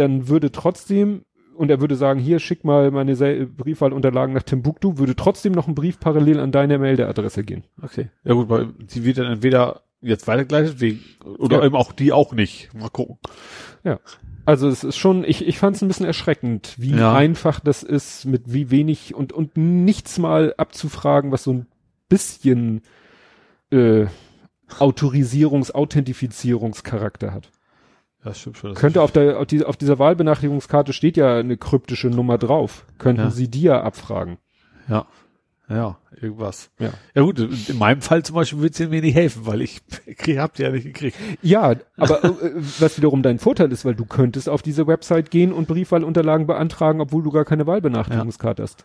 dann 0.00 0.28
würde 0.28 0.50
trotzdem, 0.50 1.22
und 1.54 1.70
er 1.70 1.80
würde 1.80 1.94
sagen, 1.94 2.18
hier, 2.18 2.38
schick 2.40 2.64
mal 2.64 2.90
meine 2.90 3.14
Briefwahlunterlagen 3.14 4.34
nach 4.34 4.42
Timbuktu, 4.42 4.98
würde 4.98 5.14
trotzdem 5.14 5.52
noch 5.52 5.68
ein 5.68 5.74
Brief 5.74 6.00
parallel 6.00 6.40
an 6.40 6.52
deine 6.52 6.78
Meldeadresse 6.78 7.44
gehen. 7.44 7.64
Okay. 7.82 8.08
Ja 8.24 8.34
gut, 8.34 8.48
weil 8.48 8.68
die 8.78 9.04
wird 9.04 9.18
dann 9.18 9.26
entweder 9.32 9.82
jetzt 10.00 10.26
weitergeleitet 10.26 10.80
wegen, 10.80 11.00
oder 11.38 11.58
Ja. 11.58 11.66
eben 11.66 11.76
auch 11.76 11.92
die 11.92 12.12
auch 12.12 12.32
nicht. 12.32 12.72
Mal 12.74 12.88
gucken. 12.88 13.18
Also 14.46 14.68
es 14.68 14.82
ist 14.82 14.96
schon, 14.96 15.22
ich, 15.24 15.46
ich 15.46 15.58
fand 15.58 15.76
es 15.76 15.82
ein 15.82 15.88
bisschen 15.88 16.06
erschreckend, 16.06 16.74
wie 16.78 16.96
Ja. 16.96 17.14
einfach 17.14 17.60
das 17.60 17.82
ist, 17.82 18.24
mit 18.24 18.44
wie 18.52 18.70
wenig 18.70 19.14
und, 19.14 19.32
und 19.34 19.56
nichts 19.58 20.18
mal 20.18 20.54
abzufragen, 20.56 21.30
was 21.30 21.44
so 21.44 21.52
ein 21.52 21.66
bisschen 22.08 22.80
äh, 23.70 24.06
Autorisierungs-, 24.78 25.72
Authentifizierungscharakter 25.72 27.32
hat. 27.34 27.50
Ja, 28.24 28.34
stimmt 28.34 28.58
schon. 28.58 28.74
Könnte 28.74 29.02
auf 29.02 29.12
der, 29.12 29.38
auf, 29.38 29.46
die, 29.46 29.64
auf 29.64 29.76
dieser 29.76 29.98
Wahlbenachrichtigungskarte 29.98 30.92
steht 30.92 31.16
ja 31.16 31.36
eine 31.38 31.56
kryptische 31.56 32.08
Nummer 32.08 32.36
drauf. 32.38 32.84
Könnten 32.98 33.22
Ja. 33.22 33.30
Sie 33.30 33.48
die 33.48 33.62
ja 33.62 33.82
abfragen. 33.82 34.38
Ja. 34.88 35.06
Ja, 35.68 35.98
irgendwas. 36.20 36.70
Ja. 36.80 36.90
Ja 37.14 37.22
gut, 37.22 37.38
in 37.38 37.78
meinem 37.78 38.00
Fall 38.02 38.24
zum 38.24 38.34
Beispiel 38.34 38.60
wird 38.60 38.78
es 38.78 38.88
mir 38.90 39.00
nicht 39.00 39.14
helfen, 39.14 39.46
weil 39.46 39.62
ich 39.62 39.80
habt 40.36 40.58
ihr 40.58 40.66
ja 40.66 40.72
nicht 40.72 40.84
gekriegt. 40.84 41.16
Ja, 41.42 41.76
aber 41.96 42.24
äh, 42.24 42.32
was 42.80 42.96
wiederum 42.98 43.22
dein 43.22 43.38
Vorteil 43.38 43.70
ist, 43.70 43.84
weil 43.84 43.94
du 43.94 44.04
könntest 44.04 44.48
auf 44.48 44.62
diese 44.62 44.88
Website 44.88 45.30
gehen 45.30 45.52
und 45.52 45.68
Briefwahlunterlagen 45.68 46.48
beantragen, 46.48 47.00
obwohl 47.00 47.22
du 47.22 47.30
gar 47.30 47.44
keine 47.44 47.68
Wahlbenachrichtigungskarte 47.68 48.64
hast. 48.64 48.84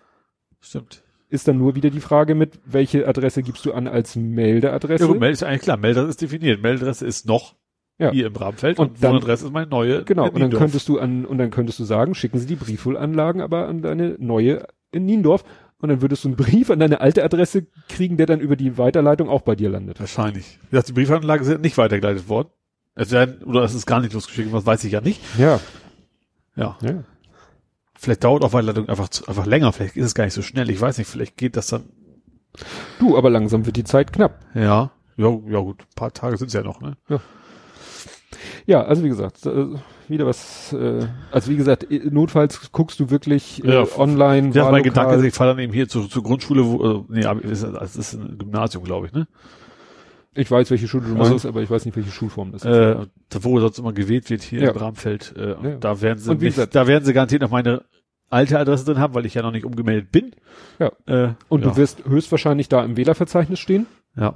Stimmt. 0.62 1.02
Ist 1.28 1.48
dann 1.48 1.57
nur 1.57 1.74
wieder 1.76 1.90
die 1.90 2.02
Frage 2.02 2.36
mit, 2.36 2.60
welche 2.66 3.07
Adresse 3.07 3.41
gibst 3.41 3.66
du 3.66 3.74
an 3.74 3.88
als 3.88 4.16
Meldeadresse? 4.16 5.06
Ja 5.06 5.10
gut, 5.10 5.20
Meld 5.20 5.34
ist 5.34 5.44
eigentlich 5.44 5.62
klar. 5.62 5.78
Meldadresse 5.78 6.12
ist 6.12 6.22
definiert. 6.22 6.62
Meldadresse 6.62 7.06
ist 7.07 7.26
noch 7.26 7.56
Ja. 7.97 8.11
hier 8.11 8.27
im 8.27 8.35
Rahmenfeld 8.35 8.77
Und 8.77 8.89
und, 8.89 9.03
dann- 9.03 9.11
Wohnadresse 9.13 9.45
ist 9.45 9.51
meine 9.53 9.67
neue. 9.67 10.03
Genau, 10.03 10.27
und 10.30 10.39
dann 10.39 10.51
könntest 10.51 10.89
du 10.89 10.99
an, 10.99 11.26
und 11.26 11.38
dann 11.38 11.49
könntest 11.49 11.80
du 11.80 11.85
sagen, 11.85 12.13
schicken 12.13 12.39
Sie 12.39 12.45
die 12.45 12.55
Briefwahlanlagen 12.55 13.41
aber 13.41 13.67
an 13.67 13.81
deine 13.81 14.15
neue 14.19 14.67
in 14.91 15.05
Niendorf. 15.05 15.43
Und 15.80 15.89
dann 15.89 16.01
würdest 16.01 16.23
du 16.23 16.30
einen 16.30 16.38
Brief 16.38 16.69
an 16.72 16.80
deine 16.80 17.01
alte 17.01 17.23
Adresse 17.23 17.67
kriegen, 17.89 18.17
der 18.17 18.26
dann 18.26 18.39
über 18.39 18.55
die 18.55 18.77
Weiterleitung 18.77 19.30
auch 19.30 19.41
bei 19.41 19.55
dir 19.55 19.69
landet. 19.69 19.99
Wahrscheinlich. 19.99 20.57
Wie 20.63 20.69
gesagt, 20.72 20.88
die 20.89 20.93
Briefanlagen 20.93 21.45
sind 21.45 21.61
nicht 21.61 21.77
weitergeleitet 21.77 22.27
worden. 22.30 22.47
Es 22.95 23.11
werden, 23.11 23.43
oder 23.43 23.61
es 23.63 23.73
ist 23.76 23.85
gar 23.85 23.99
nicht 23.99 24.13
losgeschickt, 24.13 24.51
was 24.53 24.65
weiß 24.65 24.84
ich 24.85 24.93
ja 24.93 25.01
nicht. 25.01 25.22
Ja. 25.38 25.59
Ja. 26.55 26.77
ja. 26.81 27.03
Vielleicht 27.97 28.23
dauert 28.23 28.43
auch 28.43 28.53
Weiterleitung 28.53 28.88
einfach, 28.89 29.09
einfach 29.27 29.45
länger. 29.45 29.73
Vielleicht 29.73 29.97
ist 29.97 30.05
es 30.05 30.15
gar 30.15 30.23
nicht 30.23 30.34
so 30.34 30.41
schnell. 30.41 30.69
Ich 30.69 30.80
weiß 30.80 30.97
nicht. 30.97 31.07
Vielleicht 31.07 31.38
geht 31.38 31.55
das 31.57 31.67
dann. 31.67 31.84
Du, 32.99 33.17
aber 33.17 33.30
langsam 33.30 33.65
wird 33.65 33.76
die 33.76 33.84
Zeit 33.84 34.13
knapp. 34.13 34.39
Ja. 34.53 34.91
Ja, 35.17 35.30
ja 35.47 35.59
gut. 35.59 35.81
Ein 35.81 35.95
paar 35.95 36.13
Tage 36.13 36.38
sind 36.38 36.47
es 36.47 36.53
ja 36.53 36.63
noch, 36.63 36.80
ne? 36.81 36.97
Ja, 37.09 37.19
also 38.81 39.03
wie 39.03 39.10
gesagt, 39.10 39.45
äh, 39.45 39.65
wieder 40.07 40.26
was, 40.26 40.73
äh, 40.73 41.07
also 41.31 41.52
wie 41.52 41.57
gesagt, 41.57 41.89
äh, 41.91 42.02
notfalls 42.11 42.72
guckst 42.72 42.99
du 42.99 43.10
wirklich 43.10 43.64
äh, 43.64 43.73
Ja, 43.73 43.85
online, 43.97 44.52
Ja, 44.53 44.69
mein. 44.69 44.84
Gedanke 44.84 45.15
ist, 45.15 45.23
ich 45.23 45.34
fahre 45.34 45.52
dann 45.52 45.60
eben 45.60 45.73
hier 45.73 45.88
zur, 45.88 46.10
zur 46.10 46.23
Grundschule, 46.23 46.65
wo, 46.65 46.81
also, 46.81 47.06
nee, 47.10 47.26
es 47.49 47.64
ist, 47.95 48.14
ein 48.14 48.38
Gymnasium, 48.38 48.84
glaube 48.84 49.07
ich, 49.07 49.14
ne? 49.14 49.27
Ich 50.38 50.52
weiß, 50.52 50.69
welche 50.69 50.88
Schule 50.89 51.06
du 51.07 51.15
Also- 51.18 51.31
meinst, 51.31 51.45
aber 51.45 51.61
ich 51.61 51.69
weiß 51.69 51.85
nicht, 51.85 51.95
welche 51.95 52.11
Schulform 52.11 52.52
das 52.52 52.64
ist. 52.64 52.68
Äh, 52.69 53.06
da, 53.30 53.43
wo 53.43 53.57
sonst 53.60 53.80
immer 53.80 53.93
gewählt 53.93 54.30
wird, 54.30 54.41
hier 54.43 54.61
Ja. 54.64 54.72
im 54.72 54.77
Rahmenfeld, 54.77 55.34
äh, 55.38 55.53
und 55.53 55.64
Ja. 55.65 55.76
da 55.77 56.02
werden 56.02 56.19
sie 56.19 56.30
nicht, 56.31 56.41
gesagt- 56.41 56.76
da 56.76 56.88
werden 56.88 57.06
sie 57.06 57.14
garantiert 57.14 57.41
noch 57.41 57.52
meine 57.52 57.84
alte 58.30 58.60
Adresse 58.60 58.84
drin 58.85 58.99
haben, 58.99 59.14
weil 59.14 59.26
ich 59.26 59.34
ja 59.35 59.41
noch 59.43 59.52
nicht 59.52 59.64
umgemeldet 59.65 60.11
bin. 60.11 60.31
Ja. 60.77 60.91
Äh, 61.06 61.34
Und 61.47 61.64
ja. 61.64 61.69
du 61.72 61.77
wirst 61.77 62.03
höchstwahrscheinlich 62.06 62.68
da 62.68 62.84
im 62.84 62.97
Wählerverzeichnis 62.97 63.60
stehen. 63.60 63.85
ja. 64.18 64.35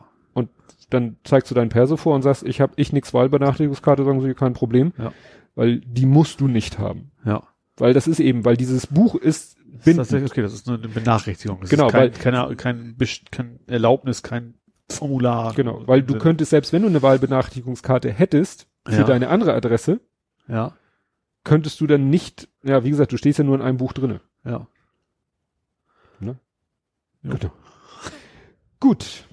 Dann 0.90 1.18
zeigst 1.24 1.50
du 1.52 1.56
dein 1.56 1.70
Perso 1.70 1.98
vor 1.98 2.16
und 2.16 2.22
sagst, 2.22 2.44
ich 2.44 2.62
habe 2.62 2.74
ich 2.76 2.92
nix 2.94 3.14
Wahlbenachrichtigungskarte, 3.14 4.04
sagen 4.06 4.22
sie, 4.22 4.34
kein 4.34 4.54
Problem. 4.54 4.94
Ja. 4.98 5.14
Weil 5.56 5.80
die 5.82 6.06
musst 6.06 6.40
du 6.42 6.48
nicht 6.48 6.80
haben. 6.80 7.12
Ja. 7.26 7.44
Weil 7.78 7.94
das 7.94 8.08
ist 8.08 8.20
eben, 8.20 8.46
weil 8.46 8.58
dieses 8.58 8.88
Buch 8.88 9.16
ist 9.16 9.58
Das 9.58 9.88
ist 9.98 10.10
bindend. 10.12 10.32
okay, 10.32 10.42
das 10.42 10.54
ist 10.54 10.68
nur 10.68 10.78
eine 10.78 10.88
Benachrichtigung. 10.88 11.62
Das 11.62 11.70
Genau, 11.70 11.88
ist 11.88 11.92
kein, 11.94 12.02
weil- 12.02 12.10
keine, 12.12 12.56
kein, 12.56 12.96
kein 13.32 13.60
Erlaubnis, 13.68 14.24
kein 14.24 14.56
Formular. 14.90 15.54
Genau, 15.54 15.88
weil 15.88 16.02
du 16.04 16.18
könntest, 16.18 16.50
selbst 16.50 16.74
wenn 16.74 16.82
du 16.82 16.88
eine 16.88 17.02
Wahlbenachrichtigungskarte 17.02 18.12
hättest, 18.12 18.68
für 18.88 18.96
Ja. 18.96 19.04
deine 19.04 19.30
andere 19.30 19.54
Adresse, 19.54 20.00
Ja. 20.48 20.74
könntest 21.44 21.80
du 21.82 21.88
dann 21.88 22.10
nicht, 22.10 22.50
ja, 22.64 22.84
wie 22.84 22.90
gesagt, 22.90 23.12
du 23.12 23.18
stehst 23.18 23.38
ja 23.40 23.46
nur 23.46 23.56
in 23.56 23.62
einem 23.62 23.78
Buch 23.78 23.94
drinne. 23.94 24.22
Ja. 24.44 24.68
Ne? 26.20 26.38
Ja. 27.24 27.36
Gut. 28.80 29.26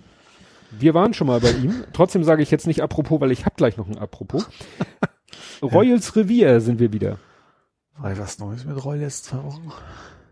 Wir 0.70 0.94
waren 0.94 1.14
schon 1.14 1.26
mal 1.26 1.40
bei 1.40 1.52
ihm. 1.52 1.84
Trotzdem 1.92 2.24
sage 2.24 2.42
ich 2.42 2.50
jetzt 2.50 2.66
nicht 2.66 2.82
apropos, 2.82 3.20
weil 3.20 3.32
ich 3.32 3.46
hab 3.46 3.56
gleich 3.56 3.76
noch 3.76 3.88
ein 3.88 3.98
apropos. 3.98 4.48
Royals 5.62 6.16
Revier 6.16 6.60
sind 6.60 6.80
wir 6.80 6.92
wieder. 6.92 7.18
War 7.98 8.16
was 8.18 8.38
Neues 8.38 8.64
mit 8.64 8.84
Roy 8.84 8.98
letzte 8.98 9.30
zwei 9.30 9.44
Wochen? 9.44 9.72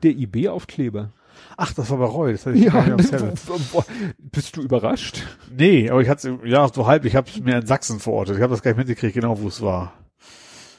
Der 0.02 0.10
IB-Aufkleber. 0.10 1.12
Ach, 1.56 1.72
das 1.72 1.90
war 1.90 1.98
bei 1.98 2.04
Roy. 2.04 2.32
Das 2.32 2.46
hatte 2.46 2.56
ich 2.56 2.64
Ja, 2.64 2.82
nicht 2.82 3.14
auf 3.14 3.86
bist 4.18 4.56
du 4.56 4.62
überrascht? 4.62 5.22
Nee, 5.50 5.88
aber 5.88 6.02
ich 6.02 6.08
hatte 6.08 6.38
ja 6.44 6.68
so 6.68 6.86
halb, 6.86 7.04
ich 7.04 7.16
habe 7.16 7.28
es 7.28 7.40
mir 7.40 7.58
in 7.58 7.66
Sachsen 7.66 8.00
verortet. 8.00 8.36
Ich 8.36 8.42
habe 8.42 8.52
das 8.52 8.62
gar 8.62 8.72
nicht 8.72 8.78
mitgekriegt, 8.78 9.14
genau 9.14 9.40
wo 9.40 9.48
es 9.48 9.62
war. 9.62 9.92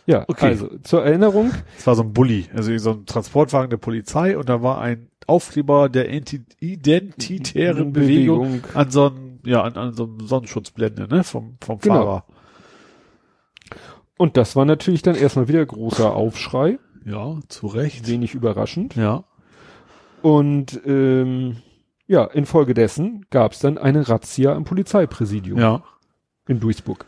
Ja, 0.08 0.24
Okay. 0.28 0.46
also 0.48 0.70
zur 0.84 1.04
Erinnerung, 1.04 1.52
Es 1.78 1.88
war 1.88 1.96
so 1.96 2.04
ein 2.04 2.14
Bulli, 2.14 2.46
also 2.54 2.76
so 2.78 2.92
ein 2.92 3.06
Transportwagen 3.06 3.70
der 3.72 3.78
Polizei 3.78 4.38
und 4.38 4.50
da 4.50 4.62
war 4.62 4.80
ein 4.80 5.10
Aufkleber 5.28 5.90
der 5.90 6.10
Enti 6.10 6.44
identitären 6.60 7.92
Bewegung, 7.94 8.62
an 8.76 8.92
so 8.92 9.08
einem, 9.08 9.40
ja, 9.46 9.64
an, 9.64 9.74
an 9.76 9.94
so 9.94 10.04
einem 10.04 10.20
Sonnenschutzblende, 10.28 11.08
ne, 11.08 11.24
vom, 11.24 11.58
vom 11.64 11.80
Genau. 11.80 11.96
Fahrer. 11.96 12.26
Und 14.18 14.38
das 14.38 14.56
war 14.56 14.66
natürlich 14.66 15.02
dann 15.02 15.16
erstmal 15.16 15.48
wieder 15.48 15.66
großer 15.66 16.14
Aufschrei, 16.16 16.78
Ja, 17.04 17.40
zu 17.50 17.68
Recht. 17.68 18.08
wenig 18.08 18.34
überraschend. 18.36 18.96
Ja. 18.96 19.24
Und 20.22 20.80
ähm, 20.86 21.58
ja, 22.08 22.24
infolgedessen 22.26 23.26
gab 23.32 23.54
es 23.54 23.60
dann 23.60 23.78
eine 23.78 24.08
Razzia 24.08 24.56
im 24.56 24.64
Polizeipräsidium 24.64 25.60
Ja. 25.60 25.84
in 26.48 26.60
Duisburg. 26.60 27.06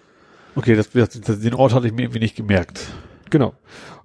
Okay, 0.57 0.75
das, 0.75 0.89
das, 0.91 1.39
den 1.39 1.53
Ort 1.53 1.73
hatte 1.73 1.87
ich 1.87 1.93
mir 1.93 2.01
irgendwie 2.03 2.19
nicht 2.19 2.35
gemerkt. 2.35 2.87
Genau. 3.29 3.53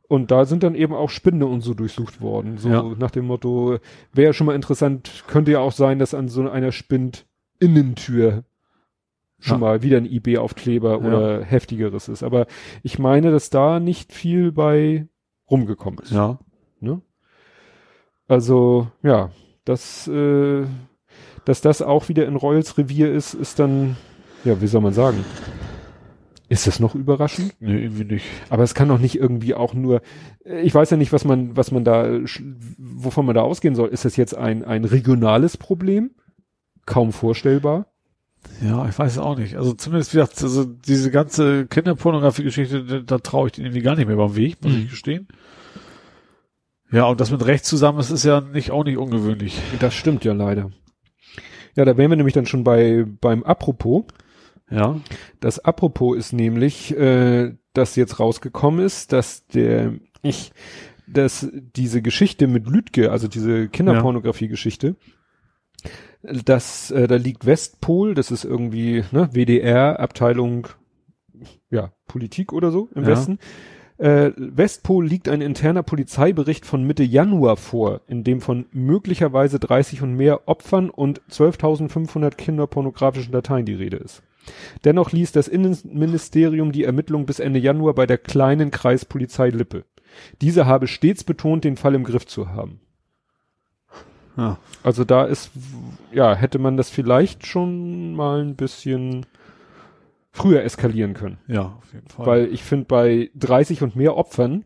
Und 0.08 0.30
da 0.30 0.44
sind 0.44 0.62
dann 0.62 0.74
eben 0.74 0.92
auch 0.94 1.08
Spinde 1.08 1.46
und 1.46 1.62
so 1.62 1.72
durchsucht 1.72 2.20
worden. 2.20 2.58
So 2.58 2.68
Ja. 2.68 2.82
nach 2.98 3.10
dem 3.10 3.24
Motto, 3.26 3.78
wäre 4.12 4.34
schon 4.34 4.46
mal 4.46 4.54
interessant, 4.54 5.24
könnte 5.26 5.50
ja 5.52 5.60
auch 5.60 5.72
sein, 5.72 5.98
dass 5.98 6.12
an 6.12 6.28
so 6.28 6.48
einer 6.50 6.70
Spind-Innentür 6.70 8.44
schon 9.40 9.54
Ja. 9.54 9.58
mal 9.66 9.82
wieder 9.82 9.96
ein 9.96 10.04
IB-Aufkleber 10.04 10.90
Ja. 10.90 10.96
oder 10.98 11.42
heftigeres 11.42 12.08
ist. 12.08 12.22
Aber 12.22 12.46
ich 12.82 12.98
meine, 12.98 13.30
dass 13.30 13.48
da 13.50 13.80
nicht 13.80 14.12
viel 14.12 14.52
bei 14.52 15.08
rumgekommen 15.50 16.00
ist. 16.00 16.12
Ja. 16.12 16.38
Ne? 16.80 17.00
Also, 18.28 18.88
ja, 19.02 19.30
das, 19.64 20.06
äh, 20.08 20.64
dass 21.44 21.60
das 21.62 21.80
auch 21.82 22.08
wieder 22.08 22.26
in 22.26 22.36
Royals 22.36 22.76
Revier 22.78 23.10
ist, 23.12 23.34
ist 23.34 23.58
dann, 23.58 23.96
ja, 24.44 24.60
wie 24.60 24.66
soll 24.66 24.80
man 24.82 24.92
sagen? 24.92 25.24
Ist 26.52 26.66
das 26.66 26.80
noch 26.80 26.94
überraschend? 26.94 27.54
Nee, 27.60 27.82
irgendwie 27.84 28.04
nicht. 28.04 28.26
Aber 28.50 28.62
es 28.62 28.74
kann 28.74 28.88
doch 28.88 28.98
nicht 28.98 29.16
irgendwie 29.18 29.54
auch 29.54 29.72
nur, 29.72 30.02
äh, 30.44 30.60
ich 30.60 30.74
weiß 30.74 30.90
ja 30.90 30.98
nicht, 30.98 31.10
was 31.10 31.24
man, 31.24 31.56
was 31.56 31.70
man 31.70 31.82
da, 31.82 32.20
wovon 32.76 33.24
man 33.24 33.34
da 33.34 33.40
ausgehen 33.40 33.74
soll. 33.74 33.88
Ist 33.88 34.04
das 34.04 34.16
jetzt 34.16 34.36
ein, 34.36 34.62
ein 34.62 34.84
regionales 34.84 35.56
Problem? 35.56 36.10
Kaum 36.84 37.12
vorstellbar. 37.12 37.86
Ja, 38.62 38.86
ich 38.86 38.98
weiß 38.98 39.12
es 39.12 39.18
auch 39.18 39.38
nicht. 39.38 39.56
Also 39.56 39.72
zumindest, 39.72 40.12
wie 40.12 40.18
gesagt, 40.18 40.42
also 40.42 40.64
diese 40.64 41.10
ganze 41.10 41.66
Kinderpornografie-Geschichte, 41.68 42.84
da, 42.84 42.98
da 42.98 43.18
traue 43.18 43.46
ich 43.46 43.52
denen 43.52 43.68
irgendwie 43.68 43.82
gar 43.82 43.96
nicht 43.96 44.06
mehr 44.08 44.16
beim 44.16 44.36
Weg, 44.36 44.62
muss 44.62 44.72
Mhm. 44.74 44.78
ich 44.80 44.90
gestehen. 44.90 45.28
Ja, 46.90 47.04
und 47.06 47.18
das 47.20 47.30
mit 47.30 47.46
Recht 47.46 47.64
zusammen, 47.64 47.96
das 47.96 48.10
ist 48.10 48.24
ja 48.24 48.42
nicht, 48.42 48.72
auch 48.72 48.84
nicht 48.84 48.98
ungewöhnlich. 48.98 49.58
Das 49.80 49.94
stimmt 49.94 50.24
ja 50.24 50.34
leider. 50.34 50.70
Ja, 51.76 51.86
da 51.86 51.96
wären 51.96 52.10
wir 52.10 52.16
nämlich 52.18 52.34
dann 52.34 52.44
schon 52.44 52.62
bei, 52.64 53.06
beim 53.22 53.42
Apropos. 53.42 54.04
Ja. 54.73 55.01
Das 55.40 55.59
Apropos 55.59 56.16
ist 56.16 56.32
nämlich, 56.32 56.97
äh, 56.97 57.55
dass 57.73 57.97
jetzt 57.97 58.20
rausgekommen 58.20 58.85
ist, 58.85 59.12
dass 59.12 59.47
der, 59.47 59.93
ich, 60.23 60.53
dass 61.07 61.49
diese 61.53 62.03
Geschichte 62.03 62.47
mit 62.47 62.66
Lütke, 62.66 63.11
also 63.11 63.28
diese 63.28 63.69
Kinderpornografie-Geschichte, 63.69 64.97
dass 66.23 66.90
äh, 66.90 67.07
da 67.09 67.16
liegt 67.16 67.47
Westpol, 67.47 68.15
das 68.15 68.31
ist 68.31 68.44
irgendwie 68.44 69.05
ne, 69.11 69.28
WDR 69.32 69.99
Abteilung 70.01 70.69
ja 71.70 71.93
Politik 72.07 72.53
oder 72.53 72.70
so 72.70 72.89
im 72.94 73.03
Ja. 73.03 73.11
Westen. 73.11 73.39
Äh, 73.99 74.32
Westpol 74.36 75.07
liegt 75.07 75.28
ein 75.28 75.40
interner 75.40 75.82
Polizeibericht 75.82 76.66
von 76.66 76.82
Mitte 76.85 77.03
Januar 77.05 77.57
vor, 77.57 78.01
in 78.07 78.24
dem 78.24 78.40
von 78.40 78.66
möglicherweise 78.73 79.59
30 79.59 80.03
und 80.03 80.15
mehr 80.15 80.49
Opfern 80.49 80.90
und 80.90 81.20
12.500 81.31 82.35
kinderpornografischen 82.35 83.32
Dateien 83.32 83.66
die 83.66 83.74
Rede 83.74 83.99
ist. 83.99 84.23
Dennoch 84.85 85.12
ließ 85.12 85.32
das 85.32 85.48
Innenministerium 85.48 86.73
die 86.73 86.85
Ermittlung 86.85 87.27
bis 87.27 87.39
Ende 87.39 87.60
Januar 87.60 87.94
bei 87.94 88.06
der 88.06 88.19
kleinen 88.19 88.70
Kreispolizei 88.70 89.51
Lippe. 89.51 89.85
Diese 90.40 90.66
habe 90.66 90.89
stets 90.89 91.24
betont, 91.24 91.64
den 91.64 91.77
Fall 91.77 91.94
im 91.94 92.05
Griff 92.05 92.27
zu 92.27 92.51
haben. 92.51 92.81
Ja. 94.36 94.59
Also 94.82 95.05
da 95.05 95.24
ist, 95.24 95.51
ja, 96.12 96.35
hätte 96.35 96.59
man 96.59 96.77
das 96.77 96.90
vielleicht 96.90 97.47
schon 97.47 98.14
mal 98.14 98.43
ein 98.43 98.56
bisschen 98.56 99.27
früher 100.32 100.62
eskalieren 100.64 101.14
können. 101.14 101.39
Ja, 101.47 101.77
auf 101.78 101.93
jeden 101.93 102.09
Fall. 102.09 102.27
Weil 102.27 102.44
ich 102.52 102.62
finde, 102.62 102.86
bei 102.86 103.31
30 103.35 103.82
und 103.82 103.97
mehr 103.97 104.16
Opfern 104.16 104.64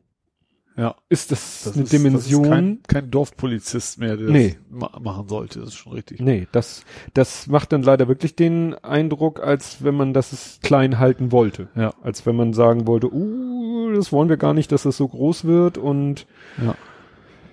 ja. 0.76 0.94
ist 1.08 1.32
das, 1.32 1.62
Das 1.64 1.74
eine 1.74 1.84
ist, 1.84 1.92
Dimension. 1.92 2.42
Das 2.42 2.50
ist 2.50 2.54
kein, 2.54 2.78
kein 2.86 3.10
Dorfpolizist 3.10 3.98
mehr, 3.98 4.16
der 4.16 4.28
Nee. 4.30 4.56
das 4.70 4.78
ma 4.80 4.98
machen 5.00 5.28
sollte. 5.28 5.60
Das 5.60 5.68
ist 5.70 5.74
schon 5.76 5.92
richtig. 5.92 6.20
nee, 6.20 6.46
das, 6.52 6.84
das 7.14 7.46
macht 7.46 7.72
dann 7.72 7.82
leider 7.82 8.08
wirklich 8.08 8.36
den 8.36 8.74
Eindruck, 8.74 9.40
als 9.40 9.82
wenn 9.84 9.94
man 9.94 10.12
das 10.12 10.58
klein 10.62 10.98
halten 10.98 11.32
wollte. 11.32 11.68
Ja. 11.74 11.94
Als 12.02 12.26
wenn 12.26 12.36
man 12.36 12.52
sagen 12.52 12.86
wollte, 12.86 13.12
uh, 13.12 13.92
das 13.94 14.12
wollen 14.12 14.28
wir 14.28 14.36
gar 14.36 14.54
nicht, 14.54 14.72
dass 14.72 14.84
es 14.84 14.96
so 14.96 15.08
groß 15.08 15.44
wird 15.44 15.78
und 15.78 16.26
Ja. 16.64 16.74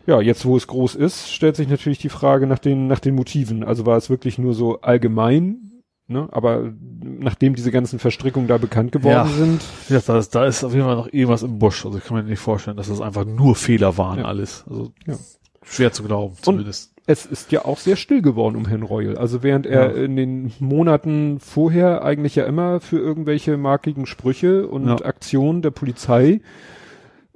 Ja, 0.06 0.20
jetzt 0.20 0.44
wo 0.46 0.58
es 0.58 0.68
groß 0.68 0.96
ist, 0.96 1.32
stellt 1.32 1.56
sich 1.56 1.70
natürlich 1.70 1.98
die 2.00 2.10
Frage 2.10 2.46
nach 2.46 2.60
den, 2.60 2.88
nach 2.88 3.00
den 3.00 3.16
Motiven. 3.16 3.64
Also 3.64 3.86
war 3.86 3.96
es 3.96 4.10
wirklich 4.10 4.38
nur 4.38 4.54
so 4.54 4.82
allgemein, 4.82 5.72
ne? 6.14 6.30
Aber 6.32 6.72
nachdem 7.02 7.56
diese 7.56 7.72
ganzen 7.72 8.00
Verstrickungen 8.00 8.48
da 8.48 8.58
bekannt 8.58 8.94
geworden 8.94 9.14
Ja. 9.14 9.26
sind, 9.28 9.62
Ja, 9.90 10.00
da 10.06 10.18
ist, 10.18 10.34
da 10.34 10.46
ist 10.46 10.64
auf 10.64 10.72
jeden 10.74 10.86
Fall 10.86 10.96
noch 10.96 11.12
irgendwas 11.12 11.44
im 11.44 11.60
Busch. 11.60 11.86
Also 11.86 11.98
ich 11.98 12.06
kann 12.06 12.16
mir 12.16 12.24
nicht 12.24 12.40
vorstellen, 12.40 12.78
dass 12.78 12.88
das 12.88 13.02
einfach 13.02 13.26
nur 13.26 13.56
Fehler 13.56 13.98
waren, 13.98 14.20
Ja. 14.20 14.26
alles. 14.26 14.64
Also 14.70 14.92
Ja. 15.06 15.16
schwer 15.64 15.92
zu 15.92 16.04
glauben, 16.04 16.36
zumindest. 16.42 16.94
es 17.06 17.26
ist 17.26 17.52
ja 17.52 17.66
auch 17.66 17.78
sehr 17.80 17.98
still 17.98 18.22
geworden 18.22 18.56
um 18.56 18.66
Herrn 18.68 18.84
Reul. 18.84 19.18
Also 19.18 19.44
während 19.44 19.66
er 19.66 19.94
in 19.96 20.16
den 20.16 20.54
Monaten 20.60 21.40
vorher 21.42 22.04
eigentlich 22.06 22.36
ja 22.36 22.46
immer 22.46 22.80
für 22.80 23.00
irgendwelche 23.00 23.58
markigen 23.58 24.06
Sprüche 24.06 24.68
und. 24.68 25.04
Aktionen 25.06 25.62
der 25.62 25.72
Polizei 25.72 26.40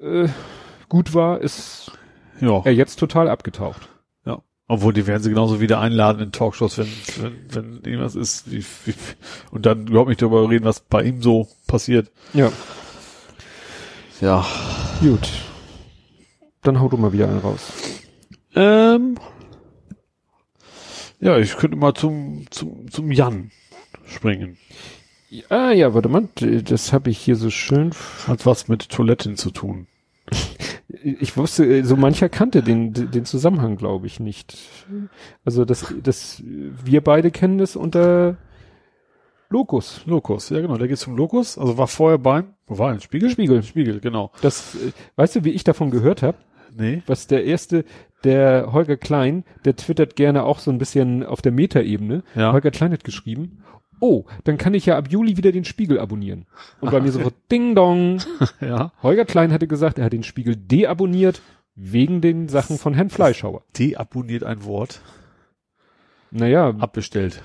äh, 0.02 0.28
gut 0.90 1.14
war, 1.14 1.42
ist 1.42 1.92
Ja. 2.40 2.62
er 2.64 2.74
jetzt 2.74 2.98
total 3.00 3.28
abgetaucht. 3.30 3.90
Obwohl, 4.70 4.92
die 4.92 5.08
werden 5.08 5.24
sie 5.24 5.30
genauso 5.30 5.62
wieder 5.62 5.80
einladen 5.80 6.22
in 6.22 6.32
Talkshows, 6.34 6.78
wenn, 6.78 6.92
wenn, 7.22 7.56
wenn 7.56 7.84
irgendwas 7.84 8.16
ist, 8.16 8.52
wie, 8.52 8.66
wie, 8.86 8.94
und 9.52 9.66
dann 9.66 9.88
überhaupt 9.88 10.10
nicht 10.10 10.22
darüber 10.22 10.50
reden, 10.50 10.66
was 10.66 10.82
bei 10.82 11.04
ihm 11.04 11.22
so 11.22 11.48
passiert. 11.68 12.12
Ja. 12.34 12.52
Ja. 14.20 14.46
Gut. 15.00 15.30
Dann 16.64 16.82
hau 16.82 16.90
du 16.90 16.98
mal 16.98 17.14
wieder 17.14 17.30
einen 17.30 17.40
raus. 17.40 17.72
Ähm, 18.56 19.18
ja, 21.22 21.38
ich 21.38 21.56
könnte 21.56 21.78
mal 21.78 21.94
zum, 21.94 22.46
zum, 22.50 22.92
zum 22.92 23.12
Jan 23.12 23.52
springen. 24.06 24.58
Ah 25.50 25.72
ja, 25.72 25.94
warte 25.94 26.10
mal, 26.10 26.28
das 26.36 26.92
habe 26.92 27.10
ich 27.10 27.20
hier 27.20 27.36
so 27.36 27.50
schön. 27.50 27.92
Hat 28.28 28.46
was 28.46 28.68
mit 28.68 28.90
Toiletten 28.90 29.38
zu 29.38 29.52
tun. 29.52 29.88
Ich 30.90 31.36
wusste, 31.36 31.66
äh, 31.66 31.84
so 31.84 31.96
mancher 31.98 32.30
kannte 32.30 32.64
den 32.64 32.94
den 32.94 33.26
Zusammenhang, 33.26 33.76
glaube 33.76 34.08
ich, 34.08 34.20
nicht. 34.20 34.58
Also 35.44 35.66
das 35.66 35.94
das 36.02 36.42
wir 36.44 37.02
beide 37.02 37.32
kennen 37.32 37.58
das 37.58 37.76
unter 37.76 38.38
Locus. 39.50 40.02
Lokus, 40.06 40.50
ja 40.50 40.60
genau, 40.60 40.78
der 40.78 40.88
geht 40.88 40.98
zum 40.98 41.16
Lokus, 41.16 41.58
also 41.58 41.78
war 41.78 41.88
vorher 41.88 42.18
beim, 42.18 42.54
wo 42.66 42.78
war 42.78 42.94
er, 42.94 43.00
Spiegel? 43.00 43.30
Spiegel. 43.30 43.64
Spiegel, 43.64 44.00
genau. 44.00 44.32
Das 44.42 44.76
äh, 44.76 44.92
weißt 45.16 45.38
du, 45.38 45.44
wie 45.46 45.52
ich 45.52 45.64
davon 45.64 45.92
gehört 45.92 46.22
habe? 46.22 46.38
Nee. 46.76 47.02
Was 47.08 47.28
der 47.28 47.46
erste, 47.46 47.86
der 48.24 48.72
Holger 48.72 48.98
Klein, 48.98 49.46
der 49.66 49.76
twittert 49.76 50.16
gerne 50.16 50.44
auch 50.44 50.60
so 50.60 50.70
ein 50.70 50.78
bisschen 50.78 51.24
auf 51.26 51.42
der 51.42 51.52
Metaebene. 51.52 52.24
Ja. 52.36 52.52
Holger 52.52 52.72
Klein 52.72 52.92
hat 52.92 53.04
geschrieben. 53.04 53.64
Oh, 54.00 54.26
dann 54.44 54.58
kann 54.58 54.74
ich 54.74 54.86
ja 54.86 54.98
ab 54.98 55.10
Juli 55.10 55.38
wieder 55.38 55.52
den 55.52 55.66
Spiegel 55.66 56.00
abonnieren. 56.00 56.46
Und 56.82 56.92
bei 56.92 57.00
mir 57.02 57.12
sofort 57.12 57.34
Ding 57.52 57.74
Dong. 57.76 58.20
Ja. 58.62 58.92
Holger 59.02 59.26
Klein 59.26 59.52
hatte 59.52 59.68
gesagt, 59.68 59.98
er 60.00 60.06
hat 60.06 60.14
den 60.14 60.24
Spiegel 60.24 60.56
deabonniert 60.56 61.42
wegen 61.76 62.22
den 62.22 62.48
Sachen 62.50 62.78
von 62.78 62.94
Herrn 62.94 63.10
Fleischhauer. 63.10 63.64
Deabonniert 63.78 64.44
ein 64.44 64.64
Wort. 64.64 65.02
Naja, 66.32 66.70
Abbestellt. 66.78 67.42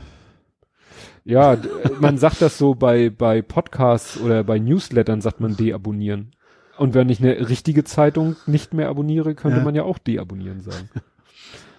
ja, 1.25 1.57
man 2.01 2.19
sagt 2.19 2.43
das 2.43 2.59
so 2.59 2.75
bei, 2.75 3.11
bei 3.11 3.43
Podcasts 3.43 4.21
oder 4.21 4.43
bei 4.45 4.59
Newslettern 4.59 5.21
sagt 5.21 5.41
man 5.41 5.57
deabonnieren. 5.57 6.33
Und 6.79 6.95
wenn 6.95 7.09
ich 7.11 7.21
eine 7.21 7.49
richtige 7.49 7.85
Zeitung 7.85 8.37
nicht 8.47 8.75
mehr 8.75 8.89
abonniere, 8.89 9.35
könnte 9.35 9.59
Ja. 9.59 9.65
man 9.65 9.75
ja 9.75 9.83
auch 9.85 9.99
deabonnieren 9.99 10.63
sagen. 10.63 10.89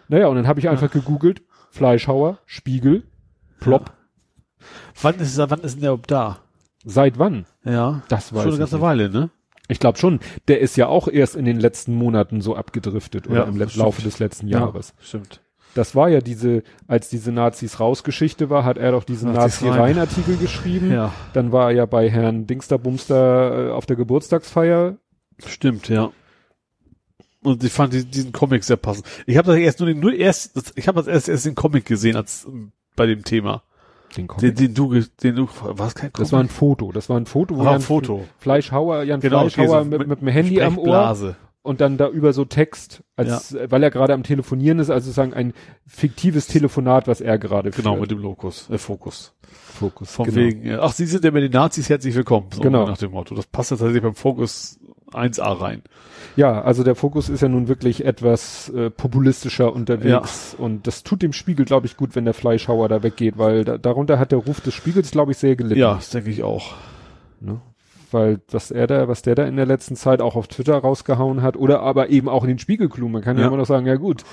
naja, 0.08 0.28
und 0.28 0.36
dann 0.36 0.48
habe 0.48 0.60
ich 0.60 0.70
einfach 0.70 0.92
gegoogelt, 0.92 1.42
Fleischhauer, 1.72 2.38
Spiegel, 2.46 3.04
Plop, 3.60 3.92
Wann 5.02 5.16
ist, 5.16 5.38
wann 5.38 5.62
ist 5.62 5.76
denn 5.76 5.82
der 5.82 5.92
überhaupt 5.92 6.12
da? 6.12 6.40
seit 6.86 7.18
wann? 7.18 7.46
Ja. 7.64 8.04
Das 8.10 8.34
weiß 8.34 8.44
Schon 8.44 8.52
eine 8.52 8.60
ganze 8.60 8.76
nicht. 8.76 8.82
Weile, 8.84 9.10
ne? 9.10 9.30
Ich 9.70 9.80
glaube 9.80 9.98
schon, 9.98 10.20
der 10.50 10.60
ist 10.60 10.76
ja 10.76 10.88
auch 10.88 11.08
erst 11.08 11.36
in 11.36 11.46
den 11.46 11.60
letzten 11.60 11.96
Monaten 11.96 12.42
so 12.42 12.56
abgedriftet 12.56 13.28
oder 13.28 13.44
Ja, 13.44 13.44
im 13.44 13.58
Laufe 13.58 14.02
des 14.02 14.20
letzten 14.20 14.48
Jahres. 14.48 14.94
stimmt. 15.02 15.40
Das 15.76 15.96
war 15.96 16.10
ja 16.10 16.22
diese, 16.22 16.62
als 16.88 17.10
diese 17.10 17.32
Nazis 17.32 17.80
rausgeschichte 17.80 18.52
war, 18.52 18.64
hat 18.64 18.78
er 18.78 18.92
doch 18.92 19.06
diesen. 19.06 19.32
Nazi-Rein-Artikel 19.32 20.38
geschrieben. 20.38 20.92
Ja. 20.92 21.14
Dann 21.34 21.52
war 21.52 21.70
er 21.72 21.76
ja 21.78 21.86
bei 21.88 22.10
Herrn 22.12 22.46
Dingsterbumster 22.46 23.70
äh, 23.70 23.72
auf 23.72 23.88
der 23.88 23.96
Geburtstagsfeier. 23.96 24.98
Stimmt, 25.44 25.90
ja. 25.90 26.12
Und 27.42 27.64
ich 27.64 27.72
fand 27.72 27.94
die, 27.94 28.06
diesen 28.06 28.32
Comic 28.32 28.64
sehr 28.64 28.78
passend. 28.78 29.08
Ich 29.26 29.36
habe 29.38 29.48
das 29.48 29.58
erst 29.58 29.80
nur 29.80 29.88
den, 29.88 30.00
nur 30.00 30.14
erst, 30.14 30.74
ich 30.76 30.88
habe 30.88 31.00
das 31.00 31.08
erst 31.08 31.28
erst 31.30 31.46
den 31.46 31.56
Comic 31.56 31.86
gesehen 31.86 32.18
als 32.18 32.46
bei 32.96 33.08
dem 33.08 33.24
Thema. 33.24 33.64
Den 34.16 34.28
Den, 34.40 34.56
den 34.56 34.74
du, 34.74 34.94
den 35.24 35.36
du, 35.36 35.48
war 35.62 35.88
es 35.88 35.96
kein 35.96 36.12
Comic? 36.12 36.26
das 36.26 36.32
war 36.32 36.40
ein 36.40 36.50
Foto. 36.50 36.92
Das 36.92 37.10
war 37.10 37.18
ein 37.18 37.26
Foto, 37.26 37.58
wo 37.58 37.62
Ah, 37.62 37.72
Jan 37.74 37.82
Foto. 37.82 38.24
Fleischhauer, 38.40 39.04
Jan 39.04 39.20
Genau, 39.20 39.42
okay, 39.42 39.50
Fleischhauer 39.52 39.84
so 39.84 39.90
mit, 39.90 40.08
mit 40.08 40.22
dem 40.22 40.28
Handy 40.28 40.62
am 40.62 40.78
Ohr 40.78 41.36
und 41.64 41.80
dann 41.80 41.98
da 41.98 42.10
über 42.10 42.34
so 42.34 42.44
Text, 42.46 43.04
als, 43.16 43.54
äh, 43.54 43.72
weil 43.72 43.82
er 43.84 43.90
gerade 43.90 44.14
am 44.14 44.24
Telefonieren 44.24 44.80
ist, 44.80 44.90
also 44.90 45.06
sozusagen 45.06 45.34
ein 45.34 45.54
fiktives 45.88 46.48
Telefonat, 46.48 47.08
was 47.08 47.22
er 47.22 47.38
gerade 47.40 47.72
Genau, 47.72 47.92
führt. 47.92 48.02
mit 48.02 48.12
dem 48.12 48.20
Lokus, 48.20 48.70
äh, 48.70 48.78
Fokus. 48.78 49.34
Fokus. 49.50 50.12
Von 50.12 50.26
genau. 50.26 50.38
wegen, 50.38 50.66
äh, 50.66 50.76
ach, 50.76 50.92
Sie 50.92 51.06
sind 51.06 51.24
ja 51.24 51.32
mit 51.32 51.44
den 51.44 51.52
Nazis 51.52 51.90
herzlich 51.90 52.14
willkommen. 52.16 52.48
So 52.54 52.62
Genau. 52.62 52.86
Nach 52.86 52.98
dem 52.98 53.12
Motto. 53.12 53.34
Das 53.34 53.48
passt 53.48 53.72
ja 53.72 53.78
tatsächlich 53.78 54.04
beim 54.04 54.14
Fokus 54.16 54.78
1a 55.14 55.62
rein. 55.62 55.82
Ja, 56.36 56.62
also 56.62 56.84
der 56.84 56.96
Fokus 56.96 57.30
ist 57.30 57.42
ja 57.42 57.48
nun 57.50 57.68
wirklich 57.68 58.06
etwas 58.06 58.70
äh, 58.70 58.90
populistischer 58.90 59.72
unterwegs 59.74 60.56
und 60.58 60.88
das 60.88 61.04
tut 61.04 61.22
dem 61.22 61.32
Spiegel, 61.34 61.66
glaube 61.66 61.86
ich, 61.86 61.96
gut, 61.98 62.16
wenn 62.16 62.26
der 62.26 62.34
Fleischhauer 62.34 62.90
da 62.90 63.04
weggeht, 63.04 63.38
weil 63.38 63.64
da, 63.66 63.78
darunter 63.78 64.18
hat 64.20 64.32
der 64.32 64.40
Ruf 64.40 64.60
des 64.62 64.74
Spiegels, 64.74 65.12
glaube 65.12 65.32
ich, 65.34 65.38
sehr 65.38 65.56
gelitten. 65.56 65.80
Ja, 65.80 65.96
das 65.96 66.10
denke 66.10 66.30
ich 66.30 66.44
auch. 66.44 66.74
Ne? 67.40 67.60
weil 68.12 68.42
was 68.52 68.70
er 68.70 68.86
da, 68.86 69.08
was 69.08 69.24
der 69.24 69.34
da 69.34 69.44
in 69.46 69.56
der 69.56 69.66
letzten 69.66 69.96
Zeit 69.96 70.22
auch 70.22 70.36
auf 70.36 70.48
Twitter 70.48 70.78
rausgehauen 70.78 71.42
hat 71.42 71.58
oder 71.58 71.80
aber 71.82 72.10
eben 72.10 72.30
auch 72.30 72.44
in 72.44 72.50
den 72.50 72.60
Spiegelklumen. 72.60 73.12
Man 73.14 73.22
kann 73.24 73.38
ja, 73.38 73.42
Ja. 73.42 73.48
immer 73.48 73.58
noch 73.58 73.66
sagen, 73.66 73.88
ja 73.88 73.96
gut. 73.96 74.24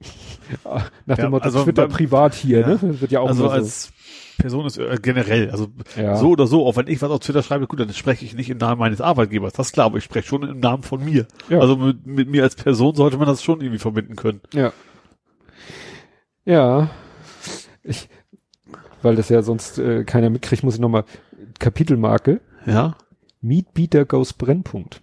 Nach 1.06 1.16
dem 1.16 1.24
Ja, 1.24 1.30
Motto 1.30 1.44
also 1.44 1.62
Twitter 1.64 1.82
beim- 1.86 1.92
privat 1.96 2.34
hier, 2.34 2.60
Ja. 2.60 2.66
ne? 2.66 2.78
Das 2.82 3.00
wird 3.00 3.12
ja 3.12 3.20
auch 3.20 3.28
also 3.28 3.44
so. 3.44 3.50
als 3.50 3.92
Person 4.38 4.66
ist 4.66 4.78
äh, 4.78 4.98
generell, 5.00 5.50
also 5.50 5.68
Ja. 5.96 6.16
so 6.16 6.30
oder 6.30 6.46
so, 6.46 6.66
auch 6.66 6.76
wenn 6.76 6.86
ich 6.88 7.00
was 7.02 7.10
auf 7.10 7.20
Twitter 7.20 7.42
schreibe, 7.42 7.66
gut, 7.66 7.80
dann 7.80 7.92
spreche 7.92 8.24
ich 8.24 8.34
nicht 8.34 8.50
im 8.50 8.58
Namen 8.58 8.78
meines 8.78 9.00
Arbeitgebers, 9.00 9.52
das 9.52 9.68
ist 9.68 9.72
klar, 9.72 9.86
aber 9.86 9.98
ich 9.98 10.04
spreche 10.04 10.28
schon 10.28 10.42
im 10.42 10.60
Namen 10.60 10.82
von 10.82 11.04
mir. 11.04 11.26
Ja. 11.48 11.60
Also 11.60 11.76
mit, 11.76 12.06
mit 12.06 12.28
mir 12.28 12.42
als 12.42 12.54
Person 12.56 12.94
sollte 12.94 13.16
man 13.18 13.26
das 13.26 13.42
schon 13.42 13.60
irgendwie 13.60 13.78
verbinden 13.78 14.16
können. 14.16 14.40
Ja. 14.52 14.72
Ja. 16.44 16.90
Ich, 17.82 18.08
weil 19.02 19.16
das 19.16 19.28
ja 19.28 19.42
sonst 19.42 19.78
äh, 19.78 20.04
keiner 20.04 20.30
mitkriegt, 20.30 20.62
muss 20.62 20.74
ich 20.74 20.80
nochmal 20.80 21.04
Kapitelmarke. 21.58 22.40
Ja. 22.66 22.96
Meatbeater 23.40 24.04
goes 24.04 24.32
Brennpunkt. 24.32 25.02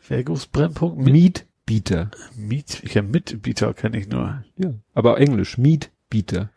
Vergus 0.00 0.46
Brennpunkt 0.46 0.98
mit, 0.98 1.12
Meatbeater. 1.12 2.10
Miet, 2.36 2.82
ich 2.82 2.94
ja 2.94 3.02
Mitbieter 3.02 3.74
kenne 3.74 3.98
ich 3.98 4.08
nur. 4.08 4.42
Ja. 4.56 4.72
Aber 4.94 5.18
Englisch. 5.20 5.58
Meatbeater. 5.58 6.50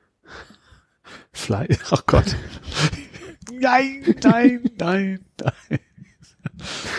Fly, 1.34 1.68
ach 1.92 2.06
Gott. 2.06 2.36
nein, 3.52 4.04
nein, 4.24 4.70
nein, 4.78 5.20
nein. 5.42 5.80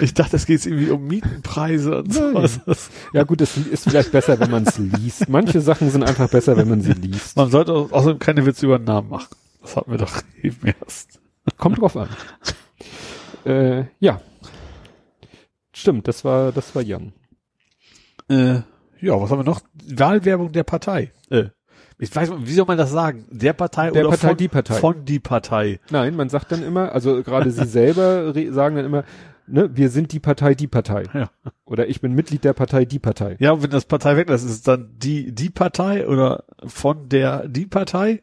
Ich 0.00 0.14
dachte, 0.14 0.36
es 0.36 0.46
geht 0.46 0.64
irgendwie 0.66 0.90
um 0.90 1.06
Mietenpreise 1.06 1.98
und 1.98 2.12
sowas. 2.12 2.60
Ja 3.12 3.22
gut, 3.24 3.40
das 3.40 3.56
ist 3.56 3.84
vielleicht 3.84 4.10
besser, 4.12 4.38
wenn 4.40 4.50
man 4.50 4.64
es 4.66 4.78
liest. 4.78 5.28
Manche 5.28 5.60
Sachen 5.60 5.90
sind 5.90 6.02
einfach 6.02 6.28
besser, 6.30 6.56
wenn 6.56 6.68
man 6.68 6.80
sie 6.80 6.92
liest. 6.92 7.36
Man 7.36 7.50
sollte 7.50 7.72
au- 7.72 7.88
außerdem 7.90 8.18
keine 8.18 8.44
Witze 8.46 8.66
über 8.66 8.78
den 8.78 8.84
Namen 8.86 9.08
machen. 9.10 9.34
Das 9.60 9.76
hatten 9.76 9.90
wir 9.90 9.98
doch 9.98 10.22
eben 10.42 10.66
erst. 10.80 11.20
Kommt 11.58 11.78
drauf 11.80 11.96
an. 11.96 12.08
Äh, 13.44 13.84
ja. 14.00 14.20
Stimmt, 15.74 16.08
das 16.08 16.24
war, 16.24 16.52
das 16.52 16.74
war 16.74 16.82
Jan. 16.82 17.12
Äh, 18.28 18.60
ja, 19.00 19.20
was 19.20 19.30
haben 19.30 19.38
wir 19.40 19.44
noch? 19.44 19.60
Wahlwerbung 19.74 20.52
der 20.52 20.64
Partei. 20.64 21.12
Äh, 21.30 21.46
ich 22.02 22.14
weiß, 22.14 22.30
wie 22.38 22.52
soll 22.52 22.64
man 22.66 22.76
das 22.78 22.90
sagen? 22.90 23.24
Der 23.30 23.52
Partei 23.52 23.90
Der 23.90 24.02
oder 24.02 24.10
Partei, 24.10 24.28
von, 24.28 24.36
die 24.36 24.48
Partei. 24.48 24.74
von 24.74 25.04
die 25.04 25.18
Partei. 25.20 25.80
Nein, 25.90 26.16
man 26.16 26.28
sagt 26.28 26.50
dann 26.52 26.62
immer, 26.62 26.92
also 26.92 27.22
gerade 27.22 27.50
sie 27.50 27.64
selber 27.66 28.34
sagen 28.52 28.76
dann 28.76 28.84
immer, 28.84 29.04
ne, 29.46 29.70
wir 29.74 29.88
sind 29.88 30.12
die 30.12 30.18
Partei, 30.20 30.54
die 30.54 30.66
Partei. 30.66 31.04
Ja. 31.14 31.30
Oder 31.64 31.88
ich 31.88 32.00
bin 32.00 32.12
Mitglied 32.14 32.42
der 32.44 32.54
Partei, 32.54 32.84
die 32.84 32.98
Partei. 32.98 33.36
Ja, 33.38 33.52
und 33.52 33.62
wenn 33.62 33.70
das 33.70 33.84
Partei 33.84 34.16
weglässt, 34.16 34.44
ist 34.44 34.50
es 34.50 34.62
dann 34.62 34.90
die, 34.98 35.32
die 35.32 35.50
Partei 35.50 36.06
oder 36.08 36.44
von 36.66 37.08
der, 37.08 37.46
die 37.48 37.66
Partei? 37.66 38.20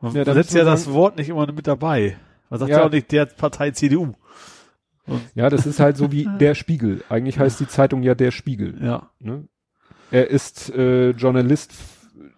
Man 0.00 0.14
Ja, 0.14 0.24
setzt 0.32 0.54
ja 0.54 0.64
das 0.64 0.84
sagen- 0.84 0.94
Wort 0.96 1.16
nicht 1.16 1.28
immer 1.28 1.50
mit 1.52 1.66
dabei. 1.66 2.16
Man 2.50 2.60
sagt 2.60 2.70
ja, 2.70 2.78
Ja. 2.78 2.84
auch 2.86 2.90
nicht 2.90 3.10
der 3.12 3.26
Partei 3.26 3.70
CDU. 3.72 4.12
Ja, 5.34 5.50
das 5.50 5.66
ist 5.66 5.80
halt 5.80 5.96
so 5.96 6.12
wie 6.12 6.28
der 6.40 6.54
Spiegel. 6.54 7.02
Eigentlich 7.08 7.38
heißt 7.38 7.58
die 7.58 7.66
Zeitung 7.66 8.02
ja 8.04 8.14
der 8.14 8.30
Spiegel. 8.30 8.78
Ja. 8.80 9.10
Ne? 9.18 9.48
Er 10.12 10.28
ist 10.30 10.70
äh, 10.74 11.10
Journalist 11.10 11.72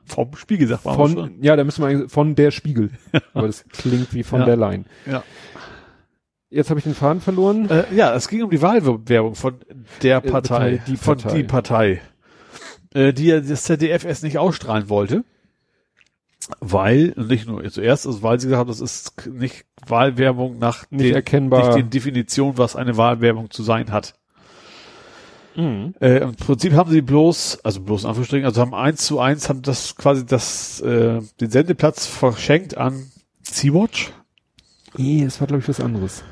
Vom 0.06 0.35
Spiegel 0.36 0.68
sagt 0.68 0.85
man 0.85 0.94
schon. 0.94 1.12
von, 1.14 1.43
ja, 1.43 1.56
da 1.56 1.64
müssen 1.64 1.82
wir 1.82 1.89
eigentlich 1.89 2.10
von 2.12 2.35
der 2.35 2.51
Spiegel. 2.51 2.90
Aber 3.35 3.47
das 3.47 3.64
klingt 3.68 4.12
wie 4.14 4.22
von 4.22 4.40
Ja. 4.40 4.47
der 4.47 4.56
Line. 4.56 4.85
Ja. 5.06 5.22
Jetzt 6.51 6.70
habe 6.70 6.78
ich 6.78 6.85
den 6.85 6.94
Faden 6.94 7.20
verloren. 7.20 7.68
Äh, 7.68 7.85
ja, 7.94 8.14
es 8.14 8.28
ging 8.28 8.43
um 8.44 8.51
die 8.51 8.62
Wahlwerbung 8.62 9.35
von 9.35 9.56
der 10.02 10.18
Äh, 10.18 10.20
Partei, 10.31 10.48
Partei, 10.76 10.82
die 10.86 10.97
von 10.97 11.16
Partei. 11.18 11.36
die 11.36 11.43
Partei, 11.44 12.02
äh, 12.94 13.12
die 13.12 13.26
ja 13.26 13.40
das 13.40 13.64
ZDF 13.64 14.05
erst 14.05 14.22
nicht 14.22 14.39
ausstrahlen 14.39 14.89
wollte, 14.89 15.24
weil 16.60 17.14
nicht 17.16 17.48
nur 17.48 17.64
zuerst, 17.70 18.06
also 18.06 18.22
weil 18.22 18.39
sie 18.39 18.47
gesagt 18.48 18.60
haben, 18.60 18.68
das 18.68 18.81
ist 18.81 19.26
nicht 19.26 19.64
Wahlwerbung 19.86 20.59
nach 20.59 20.85
Nicht 20.90 21.06
den, 21.06 21.14
erkennbar. 21.14 21.66
nicht 21.66 21.76
den 21.78 21.90
Definition, 21.90 22.56
was 22.59 22.76
eine 22.76 22.97
Wahlwerbung 22.97 23.51
zu 23.51 23.62
sein 23.62 23.90
hat. 23.90 24.14
Mhm. 25.56 25.94
Äh, 26.01 26.18
Im 26.18 26.35
Prinzip 26.35 26.72
haben 26.72 26.90
sie 26.90 27.02
bloß, 27.02 27.64
also 27.64 27.81
bloß 27.81 28.02
in 28.02 28.09
Anführungsstrichen, 28.09 28.44
also 28.47 28.60
haben 28.60 28.74
eins 28.74 29.06
zu 29.06 29.20
eins, 29.20 29.48
haben 29.48 29.62
das 29.62 29.97
quasi 29.97 30.26
das, 30.26 30.81
äh, 30.81 31.20
den 31.40 31.51
Sendeplatz 31.51 32.06
verschenkt 32.06 32.76
an 32.76 33.10
Sea-Watch. 33.43 34.12
Nee, 34.97 35.22
es 35.24 35.40
war, 35.40 35.47
glaube 35.47 35.62
ich, 35.62 35.68
was 35.68 35.81
anderes. 35.81 36.22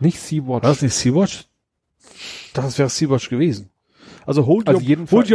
Nicht 0.00 0.18
Sea-Watch. 0.20 0.62
War 0.62 0.70
das 0.70 0.82
nicht 0.82 0.94
Sea-Watch? 0.94 1.46
Das 2.54 2.78
wäre 2.78 2.88
Sea-Watch 2.88 3.28
gewesen. 3.30 3.70
Also 4.26 4.44
hold, 4.46 4.68
Also 4.68 4.80
your, 4.80 5.06
hold 5.08 5.30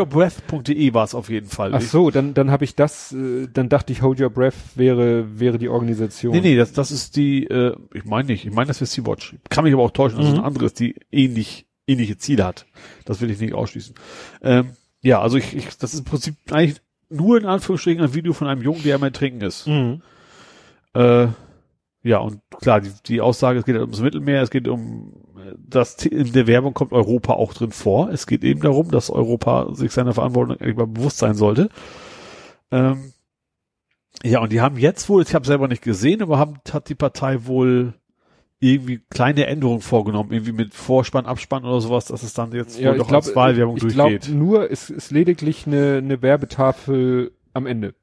war 0.94 1.04
es 1.06 1.16
auf 1.16 1.30
jeden 1.30 1.48
Fall. 1.48 1.74
Ach 1.74 1.80
so, 1.82 2.12
dann, 2.12 2.34
dann 2.34 2.52
habe 2.52 2.66
ich 2.66 2.76
das, 2.76 3.14
äh, 3.14 3.48
dann 3.52 3.70
dachte 3.70 3.94
ich, 3.94 4.02
Hold 4.02 4.20
Your 4.20 4.30
Breath 4.30 4.54
wäre, 4.76 5.40
wäre 5.40 5.58
die 5.58 5.70
Organisation. 5.70 6.34
Nee, 6.34 6.42
nee, 6.42 6.56
das, 6.58 6.74
das 6.74 6.92
ist 6.92 7.16
die, 7.16 7.46
äh, 7.46 7.74
ich 7.94 8.04
meine 8.04 8.28
nicht, 8.28 8.46
ich 8.46 8.52
meine, 8.54 8.68
das 8.68 8.82
wäre 8.82 8.88
Sea-Watch. 8.90 9.36
Kann 9.50 9.64
mich 9.64 9.74
aber 9.74 9.84
auch 9.84 9.92
täuschen, 9.92 10.18
dass 10.18 10.28
es 10.28 10.34
Mhm. 10.34 10.40
eine 10.40 10.48
andere 10.48 10.66
ist, 10.66 10.80
die 10.82 10.96
ähnlich, 11.10 11.66
ähnliche 11.92 12.18
Ziele 12.18 12.46
hat. 12.46 12.66
Das 13.06 13.22
will 13.22 13.32
ich 13.32 13.40
nicht 13.40 13.54
ausschließen. 13.54 13.96
Ähm, 14.42 14.72
ja, 15.02 15.22
also 15.22 15.38
ich, 15.38 15.56
ich, 15.56 15.78
das 15.78 15.94
ist 15.94 16.00
im 16.00 16.06
Prinzip 16.06 16.36
eigentlich 16.52 16.82
nur 17.10 17.38
in 17.38 17.46
Anführungsstrichen 17.46 18.04
ein 18.04 18.14
Video 18.14 18.34
von 18.34 18.48
einem 18.48 18.62
Jungen, 18.62 18.84
der 18.84 18.96
am 18.96 19.04
Ertrinken 19.04 19.42
ist. 19.42 19.68
Mhm. 19.68 20.02
Äh, 20.94 21.28
ja, 22.04 22.18
und 22.18 22.42
klar, 22.60 22.82
die, 22.82 22.92
die 23.06 23.22
Aussage, 23.22 23.60
es 23.60 23.66
geht 23.66 23.76
ums 23.76 24.02
Mittelmeer, 24.02 24.42
es 24.42 24.50
geht 24.50 24.68
um, 24.68 25.14
das, 25.58 26.04
in 26.06 26.34
der 26.34 26.48
Werbung 26.48 26.74
kommt 26.74 26.94
Europa 26.94 27.34
auch 27.34 27.54
drin 27.54 27.72
vor. 27.72 28.10
Es 28.10 28.26
geht 28.26 28.44
eben 28.44 28.62
darum, 28.62 28.90
dass 28.92 29.10
Europa 29.10 29.74
sich 29.76 29.92
seiner 29.92 30.14
Verantwortung 30.14 30.58
eigentlich 30.60 30.78
mal 30.78 30.88
bewusst 30.88 31.18
sein 31.18 31.36
sollte. 31.36 31.70
Ähm, 32.72 33.14
ja, 34.24 34.40
und 34.40 34.52
die 34.52 34.62
haben 34.62 34.78
jetzt 34.78 35.10
wohl, 35.10 35.24
ich 35.24 35.34
habe 35.34 35.46
selber 35.46 35.68
nicht 35.68 35.84
gesehen, 35.84 36.22
aber 36.22 36.38
haben, 36.38 36.60
hat 36.72 36.90
die 36.90 36.96
Partei 36.96 37.46
wohl 37.46 37.94
irgendwie 38.64 39.02
kleine 39.10 39.48
Änderungen 39.48 39.82
vorgenommen, 39.82 40.32
irgendwie 40.32 40.52
mit 40.54 40.74
Vorspann, 40.74 41.26
Abspann 41.26 41.66
oder 41.66 41.82
sowas, 41.82 42.06
dass 42.06 42.22
es 42.24 42.34
dann 42.34 42.52
jetzt 42.54 42.78
wohl 42.78 42.84
Ja, 42.86 42.92
ich 42.94 43.00
doch 43.00 43.08
glaube, 43.08 43.26
als 43.26 43.36
Wahlwerbung 43.36 43.76
ich 43.78 43.88
glaube 43.88 44.12
durchgeht. 44.20 44.34
nur, 44.36 44.70
es 44.72 44.90
ist 44.90 45.12
lediglich 45.12 45.66
eine, 45.68 45.98
eine 45.98 46.22
Werbetafel 46.22 47.32
am 47.54 47.66
Ende. 47.66 47.96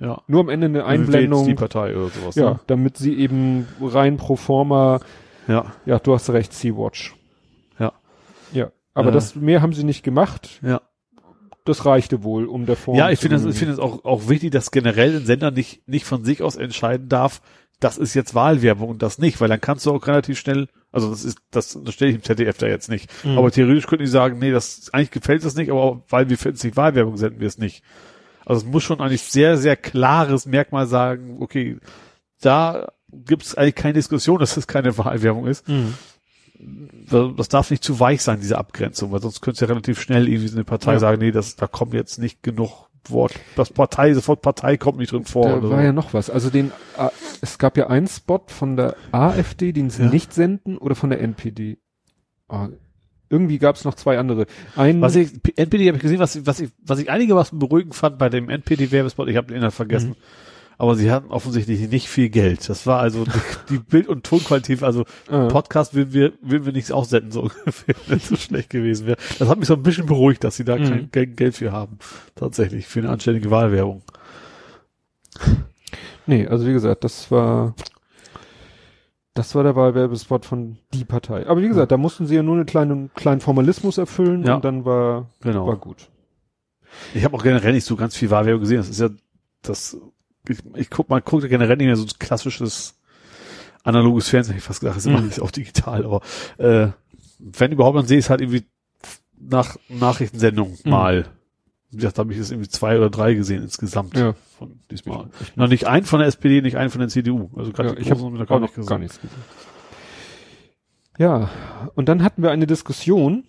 ja. 0.00 0.22
Nur 0.26 0.40
am 0.40 0.48
Ende 0.48 0.66
eine 0.68 0.84
Einblendung. 0.86 1.46
Die 1.46 1.54
Partei 1.54 1.94
oder 1.96 2.08
sowas. 2.08 2.34
Ja, 2.34 2.50
Ne? 2.52 2.60
damit 2.66 2.96
sie 2.96 3.14
eben 3.14 3.66
rein 3.80 4.16
pro 4.16 4.36
forma, 4.36 5.00
Ja. 5.48 5.72
ja, 5.84 5.98
du 5.98 6.14
hast 6.14 6.30
recht, 6.30 6.52
Sea-Watch. 6.54 7.14
Ja. 7.78 7.92
Ja. 8.52 8.72
Aber 8.94 9.10
Äh. 9.10 9.12
das, 9.12 9.34
mehr 9.36 9.60
haben 9.62 9.74
sie 9.74 9.84
nicht 9.84 10.02
gemacht. 10.02 10.60
Ja. 10.62 10.80
Das 11.66 11.84
reichte 11.84 12.22
wohl, 12.22 12.46
um 12.46 12.64
der 12.64 12.76
Form 12.76 12.96
Ja, 12.96 13.10
ich 13.10 13.18
finde 13.18 13.36
es, 13.36 13.44
ich 13.44 13.58
finde 13.58 13.74
es 13.74 13.80
auch, 13.80 14.04
auch 14.04 14.28
wichtig, 14.28 14.52
dass 14.52 14.70
generell 14.70 15.16
ein 15.16 15.26
Sender 15.26 15.50
nicht, 15.50 15.86
nicht 15.88 16.04
von 16.06 16.24
sich 16.24 16.42
aus 16.42 16.56
entscheiden 16.56 17.08
darf, 17.08 17.42
das 17.80 17.98
ist 17.98 18.14
jetzt 18.14 18.34
Wahlwerbung 18.34 18.88
und 18.88 19.02
das 19.02 19.18
nicht, 19.18 19.40
weil 19.40 19.48
dann 19.48 19.60
kannst 19.60 19.84
du 19.86 19.92
auch 19.92 20.06
relativ 20.06 20.38
schnell, 20.38 20.68
also 20.92 21.10
das 21.10 21.24
ist, 21.24 21.38
das, 21.50 21.78
das 21.82 21.94
stelle 21.94 22.10
ich 22.10 22.16
im 22.16 22.22
ZDF 22.22 22.56
da 22.56 22.66
jetzt 22.66 22.88
nicht. 22.88 23.10
Mhm. 23.24 23.36
Aber 23.38 23.50
theoretisch 23.50 23.86
könnten 23.86 24.04
die 24.04 24.10
sagen, 24.10 24.38
nee, 24.38 24.50
das, 24.50 24.88
eigentlich 24.92 25.10
gefällt 25.10 25.44
das 25.44 25.56
nicht, 25.56 25.70
aber 25.70 26.02
weil 26.08 26.30
wir 26.30 26.38
finden 26.38 26.56
es 26.56 26.64
nicht 26.64 26.76
Wahlwerbung, 26.76 27.16
senden 27.16 27.40
wir 27.40 27.48
es 27.48 27.58
nicht. 27.58 27.82
Also 28.46 28.64
es 28.64 28.72
muss 28.72 28.82
schon 28.84 29.00
eigentlich 29.00 29.22
sehr, 29.22 29.58
sehr 29.58 29.76
klares 29.76 30.46
Merkmal 30.46 30.86
sagen, 30.86 31.36
okay, 31.40 31.78
da 32.40 32.92
gibt 33.12 33.42
es 33.42 33.54
eigentlich 33.54 33.74
keine 33.74 33.94
Diskussion, 33.94 34.38
dass 34.40 34.56
es 34.56 34.66
keine 34.66 34.96
Wahlwerbung 34.96 35.46
ist. 35.46 35.68
Mhm. 35.68 35.94
Das 37.10 37.28
das 37.36 37.48
darf 37.48 37.70
nicht 37.70 37.84
zu 37.84 38.00
weich 38.00 38.22
sein, 38.22 38.40
diese 38.40 38.56
Abgrenzung, 38.56 39.12
weil 39.12 39.20
sonst 39.20 39.42
könnte 39.42 39.56
es 39.56 39.60
ja 39.60 39.66
relativ 39.66 40.00
schnell 40.00 40.26
irgendwie 40.26 40.48
so 40.48 40.56
eine 40.56 40.64
Partei 40.64 40.94
Ja. 40.94 40.98
sagen, 40.98 41.20
nee, 41.20 41.30
das, 41.30 41.56
da 41.56 41.66
kommt 41.66 41.92
jetzt 41.92 42.18
nicht 42.18 42.42
genug 42.42 42.85
Wort. 43.10 43.34
Das 43.56 43.70
Partei, 43.70 44.12
das 44.12 44.26
Wort 44.28 44.42
Partei 44.42 44.76
kommt 44.76 44.98
nicht 44.98 45.12
drin 45.12 45.24
vor. 45.24 45.48
Da 45.48 45.62
war 45.62 45.78
so. 45.78 45.84
ja 45.84 45.92
noch 45.92 46.14
was. 46.14 46.30
Also 46.30 46.50
den, 46.50 46.72
A- 46.96 47.10
es 47.40 47.58
gab 47.58 47.76
ja 47.76 47.88
einen 47.88 48.06
Spot 48.08 48.42
von 48.46 48.76
der 48.76 48.96
AfD, 49.12 49.72
den 49.72 49.90
sie 49.90 50.04
Ja. 50.04 50.10
nicht 50.10 50.32
senden, 50.32 50.78
oder 50.78 50.94
von 50.94 51.10
der 51.10 51.20
NPD. 51.20 51.78
Ah, 52.48 52.68
irgendwie 53.28 53.58
gab 53.58 53.74
es 53.76 53.84
noch 53.84 53.94
zwei 53.94 54.18
andere. 54.18 54.46
Ein, 54.76 55.00
Was 55.00 55.16
ich, 55.16 55.30
NPD 55.56 55.88
habe 55.88 55.96
ich 55.96 56.02
gesehen, 56.02 56.20
was, 56.20 56.36
ich- 56.36 56.46
was 56.46 56.60
ich, 56.60 56.70
was 56.82 56.98
ich 57.00 57.10
einigermaßen 57.10 57.58
beruhigend 57.58 57.94
fand 57.94 58.18
bei 58.18 58.28
dem 58.28 58.48
NPD-Werbespot, 58.48 59.28
ich 59.28 59.36
habe 59.36 59.48
den 59.48 59.56
Inhalt 59.56 59.74
vergessen, 59.74 60.10
Mhm. 60.10 60.14
Aber 60.78 60.94
sie 60.94 61.10
hatten 61.10 61.30
offensichtlich 61.30 61.88
nicht 61.88 62.08
viel 62.08 62.28
Geld. 62.28 62.68
Das 62.68 62.86
war 62.86 63.00
also 63.00 63.24
die, 63.70 63.78
Bild- 63.78 64.08
und 64.08 64.24
Tonqualität, 64.24 64.82
also 64.82 65.02
äh, 65.30 65.48
Podcast 65.48 65.94
würden 65.94 66.12
wir, 66.12 66.32
würden 66.42 66.66
wir 66.66 66.72
nichts 66.72 66.90
aussenden, 66.92 67.30
so 67.32 67.42
ungefähr, 67.64 67.94
wenn 68.06 68.18
es 68.18 68.28
so 68.28 68.36
schlecht 68.36 68.70
gewesen 68.70 69.06
wäre. 69.06 69.16
Das 69.38 69.48
hat 69.48 69.58
mich 69.58 69.68
so 69.68 69.74
ein 69.74 69.82
bisschen 69.82 70.06
beruhigt, 70.06 70.44
dass 70.44 70.56
sie 70.56 70.64
da 70.64 70.76
Mhm. 70.76 71.10
kein, 71.10 71.34
Geld 71.36 71.56
für 71.56 71.72
haben. 71.72 71.98
Tatsächlich, 72.34 72.86
für 72.86 73.00
eine 73.00 73.08
anständige 73.10 73.50
Wahlwerbung. 73.50 74.02
nee, 76.26 76.46
also 76.46 76.66
wie 76.66 76.72
gesagt, 76.72 77.04
das 77.04 77.30
war, 77.30 77.74
das 79.34 79.54
war 79.54 79.62
der 79.62 79.76
Wahlwerbespot 79.76 80.44
von 80.44 80.78
die 80.94 81.04
Partei. 81.04 81.46
Aber 81.46 81.60
wie 81.62 81.68
gesagt, 81.68 81.92
da 81.92 81.96
mussten 81.96 82.26
sie 82.26 82.34
ja 82.36 82.42
nur 82.42 82.54
einen 82.56 82.66
kleinen, 82.66 83.10
kleinen 83.14 83.40
Formalismus 83.40 83.98
erfüllen 83.98 84.44
Ja. 84.44 84.56
und 84.56 84.64
dann 84.64 84.84
war, 84.84 85.30
Genau. 85.40 85.66
war 85.66 85.76
gut. 85.76 86.08
Ich 87.14 87.24
habe 87.24 87.36
auch 87.36 87.42
generell 87.42 87.72
nicht 87.72 87.84
so 87.84 87.96
ganz 87.96 88.16
viel 88.16 88.30
Wahlwerbung 88.30 88.60
gesehen. 88.62 88.78
Das 88.78 88.88
ist 88.88 89.00
ja 89.00 89.10
das. 89.62 89.96
Ich, 90.48 90.58
ich 90.74 90.90
guck 90.90 91.08
mal, 91.08 91.20
gucke 91.22 91.48
generell 91.48 91.76
nicht 91.76 91.86
mehr 91.86 91.96
so 91.96 92.04
ein 92.04 92.18
klassisches 92.18 92.98
analoges 93.84 94.28
Fernsehen. 94.28 94.56
Ich 94.56 94.62
fast 94.64 94.80
gesagt, 94.80 94.96
ist 94.98 95.06
immer 95.06 95.20
Mhm. 95.20 95.32
auch 95.40 95.50
digital, 95.50 96.04
aber 96.04 96.20
äh, 96.58 96.88
wenn 97.38 97.72
überhaupt, 97.72 97.96
dann 97.98 98.06
sehe 98.06 98.18
ich 98.18 98.24
es 98.26 98.30
halt 98.30 98.40
irgendwie 98.40 98.64
nach 99.38 99.76
Nachrichtensendung 99.88 100.76
Mhm. 100.84 100.90
mal. 100.90 101.26
Wie 101.90 101.98
gesagt, 101.98 102.18
da 102.18 102.20
habe 102.22 102.32
ich 102.32 102.38
jetzt 102.38 102.50
irgendwie 102.50 102.68
zwei 102.68 102.96
oder 102.98 103.10
drei 103.10 103.34
gesehen 103.34 103.62
insgesamt 103.62 104.16
Ja. 104.16 104.34
von 104.58 104.80
diesmal. 104.90 105.28
Noch 105.54 105.68
nicht 105.68 105.86
ein 105.86 106.04
von 106.04 106.18
der 106.18 106.28
SPD, 106.28 106.60
nicht 106.62 106.76
ein 106.76 106.90
von 106.90 106.98
der 107.00 107.08
CDU. 107.08 107.50
Also 107.56 107.70
gerade 107.72 107.90
Ja, 107.90 107.96
ich 107.98 108.10
habe 108.10 108.20
gar, 108.46 108.60
nicht 108.60 108.74
gar 108.86 108.98
nichts 108.98 109.20
gesehen. 109.20 109.38
Ja, 111.18 111.50
und 111.94 112.08
dann 112.08 112.22
hatten 112.22 112.42
wir 112.42 112.50
eine 112.50 112.66
Diskussion, 112.66 113.44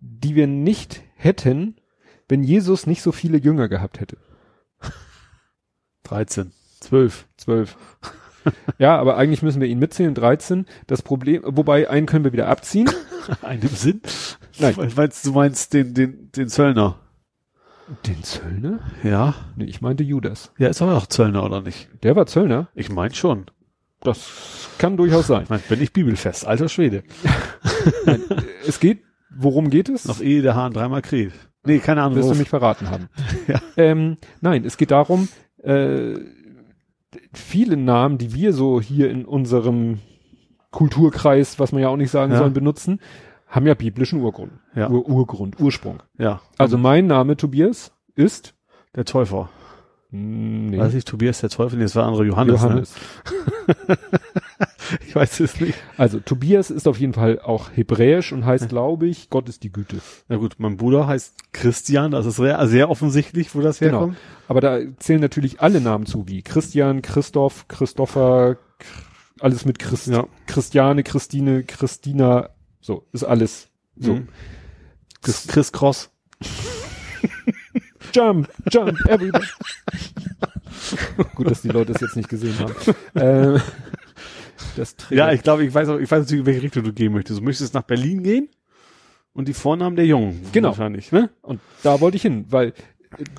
die 0.00 0.34
wir 0.34 0.46
nicht 0.46 1.02
hätten, 1.16 1.76
wenn 2.28 2.44
Jesus 2.44 2.86
nicht 2.86 3.02
so 3.02 3.10
viele 3.12 3.38
Jünger 3.38 3.68
gehabt 3.68 3.98
hätte. 4.00 4.18
13, 6.08 6.52
12. 6.80 7.26
Zwölf. 7.36 7.76
ja, 8.78 8.98
aber 8.98 9.16
eigentlich 9.16 9.42
müssen 9.42 9.60
wir 9.60 9.68
ihn 9.68 9.78
mitzählen, 9.78 10.14
13. 10.14 10.66
Das 10.86 11.02
Problem, 11.02 11.42
wobei 11.44 11.88
einen 11.88 12.06
können 12.06 12.24
wir 12.24 12.32
wieder 12.32 12.48
abziehen. 12.48 12.90
Einen 13.42 13.60
im 13.60 13.68
Sinn? 13.68 14.00
Nein. 14.58 14.74
Du 14.74 14.86
meinst, 14.96 15.26
du 15.26 15.32
meinst 15.32 15.74
den, 15.74 15.92
den, 15.92 16.32
den 16.32 16.48
Zöllner? 16.48 16.98
Den 18.06 18.22
Zöllner? 18.22 18.80
Ja. 19.02 19.34
Nee, 19.54 19.66
ich 19.66 19.82
meinte 19.82 20.02
Judas. 20.02 20.50
Ja, 20.56 20.68
ist 20.68 20.80
aber 20.80 20.96
auch 20.96 21.06
Zöllner, 21.06 21.44
oder 21.44 21.60
nicht? 21.60 21.90
Der 22.02 22.16
war 22.16 22.24
Zöllner? 22.24 22.68
Ich 22.74 22.90
mein 22.90 23.12
schon. 23.12 23.44
Das 24.00 24.30
kann 24.78 24.96
durchaus 24.96 25.26
sein. 25.26 25.42
Ich 25.42 25.50
mein, 25.50 25.60
bin 25.68 25.82
ich 25.82 25.92
bibelfest, 25.92 26.46
alter 26.46 26.70
Schwede. 26.70 27.02
Nein, 28.06 28.22
es 28.66 28.80
geht, 28.80 29.02
worum 29.28 29.68
geht 29.68 29.90
es? 29.90 30.06
Noch 30.06 30.22
ehe 30.22 30.40
der 30.40 30.54
Hahn 30.54 30.72
dreimal 30.72 31.02
kräht. 31.02 31.32
Nee, 31.64 31.80
keine 31.80 32.02
Ahnung. 32.02 32.16
wirst 32.16 32.30
du 32.30 32.34
mich 32.34 32.48
verraten 32.48 32.88
haben. 32.88 33.08
Ja. 33.46 33.60
ähm, 33.76 34.16
nein, 34.40 34.64
es 34.64 34.78
geht 34.78 34.90
darum, 34.90 35.28
äh, 35.62 36.14
viele 37.32 37.76
Namen, 37.76 38.18
die 38.18 38.34
wir 38.34 38.52
so 38.52 38.80
hier 38.80 39.10
in 39.10 39.24
unserem 39.24 39.98
Kulturkreis, 40.70 41.58
was 41.58 41.72
man 41.72 41.82
ja 41.82 41.88
auch 41.88 41.96
nicht 41.96 42.10
sagen 42.10 42.32
Ja. 42.32 42.38
soll, 42.38 42.50
benutzen, 42.50 43.00
haben 43.46 43.66
ja 43.66 43.74
biblischen 43.74 44.20
Urgrund. 44.20 44.52
Ja. 44.74 44.90
Ur 44.90 45.08
Urgrund, 45.08 45.58
Ursprung. 45.60 46.02
ja. 46.18 46.40
Also 46.58 46.76
mein 46.76 47.06
Name 47.06 47.36
Tobias 47.36 47.92
ist 48.14 48.54
Der 48.94 49.04
Täufer. 49.04 49.48
Nee, 50.10 50.78
Weiß 50.78 50.94
ich, 50.94 51.04
Tobias 51.04 51.40
der 51.40 51.50
Teufel? 51.50 51.78
Das 51.80 51.94
war 51.96 52.06
andere 52.06 52.24
Johannes. 52.24 52.62
Johannes. 52.62 52.94
Ne? 53.88 53.98
Ich 55.06 55.14
weiß 55.14 55.40
es 55.40 55.60
nicht. 55.60 55.74
Also 55.98 56.18
Tobias 56.18 56.70
ist 56.70 56.88
auf 56.88 56.98
jeden 56.98 57.12
Fall 57.12 57.40
auch 57.40 57.68
hebräisch 57.74 58.32
und 58.32 58.46
heißt, 58.46 58.70
glaube 58.70 59.06
ich, 59.06 59.28
Gott 59.28 59.46
ist 59.50 59.62
die 59.62 59.70
Güte. 59.70 59.98
Na 60.28 60.36
gut, 60.36 60.54
mein 60.58 60.78
Bruder 60.78 61.06
heißt 61.06 61.52
Christian, 61.52 62.10
das 62.12 62.24
ist 62.24 62.36
sehr, 62.36 62.66
sehr 62.68 62.88
offensichtlich, 62.88 63.54
wo 63.54 63.60
das 63.60 63.80
Genau. 63.80 63.92
herkommt. 64.00 64.16
Aber 64.48 64.62
da 64.62 64.78
zählen 64.98 65.20
natürlich 65.20 65.60
alle 65.60 65.82
Namen 65.82 66.06
zu, 66.06 66.26
wie 66.26 66.40
Christian, 66.40 67.02
Christoph, 67.02 67.68
Christopher, 67.68 68.56
alles 69.40 69.66
mit 69.66 69.78
Christ, 69.78 70.06
Ja. 70.08 70.26
Christiane, 70.46 71.02
Christine, 71.02 71.64
Christina, 71.64 72.48
so, 72.80 73.06
ist 73.12 73.24
alles 73.24 73.68
so. 73.96 74.14
Mhm. 74.14 74.28
Chris, 75.20 75.46
Chris 75.48 75.70
Cross. 75.70 76.10
Jump, 78.14 78.48
jump, 78.70 78.98
everybody. 79.08 79.46
Gut, 81.34 81.50
dass 81.50 81.62
die 81.62 81.68
Leute 81.68 81.92
es 81.92 82.00
jetzt 82.00 82.16
nicht 82.16 82.28
gesehen 82.28 82.54
haben. 82.58 82.74
ähm, 83.14 83.60
das 84.76 84.96
Trailer. 84.96 85.26
Ja, 85.28 85.32
ich 85.32 85.42
glaube, 85.42 85.64
ich 85.64 85.74
weiß 85.74 85.88
auch, 85.88 85.98
ich 85.98 86.10
weiß 86.10 86.20
natürlich, 86.20 86.40
in 86.40 86.46
welche 86.46 86.62
Richtung 86.62 86.84
du 86.84 86.92
gehen 86.92 87.12
möchtest. 87.12 87.40
Du 87.40 87.44
möchtest 87.44 87.74
nach 87.74 87.82
Berlin 87.82 88.22
gehen 88.22 88.48
und 89.32 89.48
die 89.48 89.54
Vornamen 89.54 89.96
der 89.96 90.06
Jungen. 90.06 90.40
Genau. 90.52 90.68
Wahrscheinlich, 90.68 91.12
ne? 91.12 91.30
Und 91.42 91.60
da 91.82 92.00
wollte 92.00 92.16
ich 92.16 92.22
hin, 92.22 92.46
weil 92.50 92.72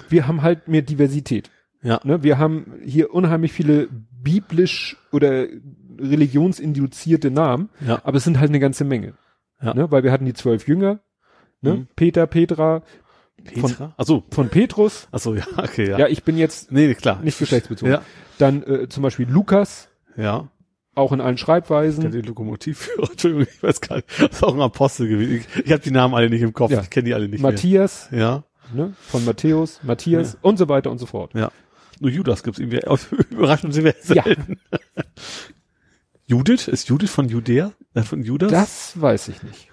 wir 0.10 0.27
haben 0.27 0.41
halt 0.41 0.68
mehr 0.68 0.81
Diversität. 0.81 1.49
Ja. 1.81 1.99
Ne? 2.03 2.23
Wir 2.23 2.38
haben 2.38 2.73
hier 2.84 3.14
unheimlich 3.14 3.53
viele 3.53 3.88
biblisch 4.11 4.98
oder 5.11 5.48
religionsinduzierte 5.98 7.31
Namen, 7.31 7.69
Ja. 7.86 8.02
aber 8.03 8.18
es 8.18 8.23
sind 8.23 8.40
halt 8.40 8.49
eine 8.49 8.60
ganze 8.60 8.84
Menge. 8.84 9.14
Ja. 9.61 9.73
Ne? 9.73 9.91
Weil 9.91 10.03
wir 10.03 10.11
hatten 10.11 10.26
die 10.26 10.34
zwölf 10.34 10.68
Jünger, 10.68 10.99
ne? 11.61 11.73
Mhm. 11.76 11.88
Peter, 11.95 12.27
Petra, 12.27 12.84
Petra? 13.44 13.94
Ach 13.98 14.06
so. 14.06 14.24
von 14.32 14.49
Petrus. 14.49 15.07
Ach 15.11 15.20
so, 15.20 15.36
ja, 15.36 15.45
okay, 15.57 15.90
ja. 15.90 15.99
Ja, 15.99 16.07
ich 16.07 16.24
bin 16.24 16.38
jetzt 16.38 16.72
Nee, 16.72 16.94
klar. 16.95 17.22
nicht 17.22 17.40
geschlechtsbezogen. 17.40 17.91
Ja. 17.94 18.02
Dann 18.38 18.64
äh, 18.64 18.88
zum 18.90 19.03
Beispiel 19.03 19.28
Lukas, 19.30 19.90
Ja. 20.18 20.49
auch 20.95 21.11
in 21.11 21.22
allen 21.22 21.38
Schreibweisen. 21.38 22.11
die 22.11 22.22
Lokomotivführer, 22.22 23.10
Entschuldigung, 23.11 23.48
ich 23.53 23.61
weiß 23.64 23.82
gar 23.82 23.98
nicht. 23.98 24.07
Das 24.20 24.30
ist 24.32 24.44
auch 24.44 24.53
ein 24.53 24.61
Apostel 24.61 25.07
gewesen. 25.07 25.45
Ich, 25.56 25.66
ich 25.66 25.72
habe 25.72 25.82
die 25.82 25.91
Namen 25.91 26.14
alle 26.16 26.30
nicht 26.30 26.41
im 26.41 26.53
Kopf. 26.53 26.72
Ja. 26.72 26.82
Ich 26.82 26.90
kenne 26.90 27.06
die 27.06 27.14
alle 27.14 27.28
nicht 27.30 27.41
Matthias, 27.41 28.10
mehr. 28.11 28.20
Ja. 28.22 28.44
ne? 28.74 28.94
von 29.07 29.26
Matthäus, 29.26 29.80
Matthias 29.84 30.38
und 30.41 30.57
so 30.57 30.68
weiter 30.70 30.91
und 30.91 30.98
so 30.99 31.06
fort. 31.06 31.34
Ja. 31.34 31.52
Nur 32.02 32.11
Judas 32.11 32.44
gibt's 32.44 32.60
irgendwie. 32.60 32.80
Überraschend 33.32 33.74
sind 33.74 33.84
wir 33.86 33.95
Ja. 34.16 34.24
selten. 34.24 34.60
Judith? 36.28 36.68
Ist 36.68 36.88
Judith 36.90 37.10
von 37.10 37.28
Judäa? 37.28 37.72
Äh, 37.95 38.03
von 38.03 38.22
Judas? 38.24 38.52
Das 38.52 39.02
weiß 39.02 39.30
ich 39.30 39.41
nicht. 39.44 39.68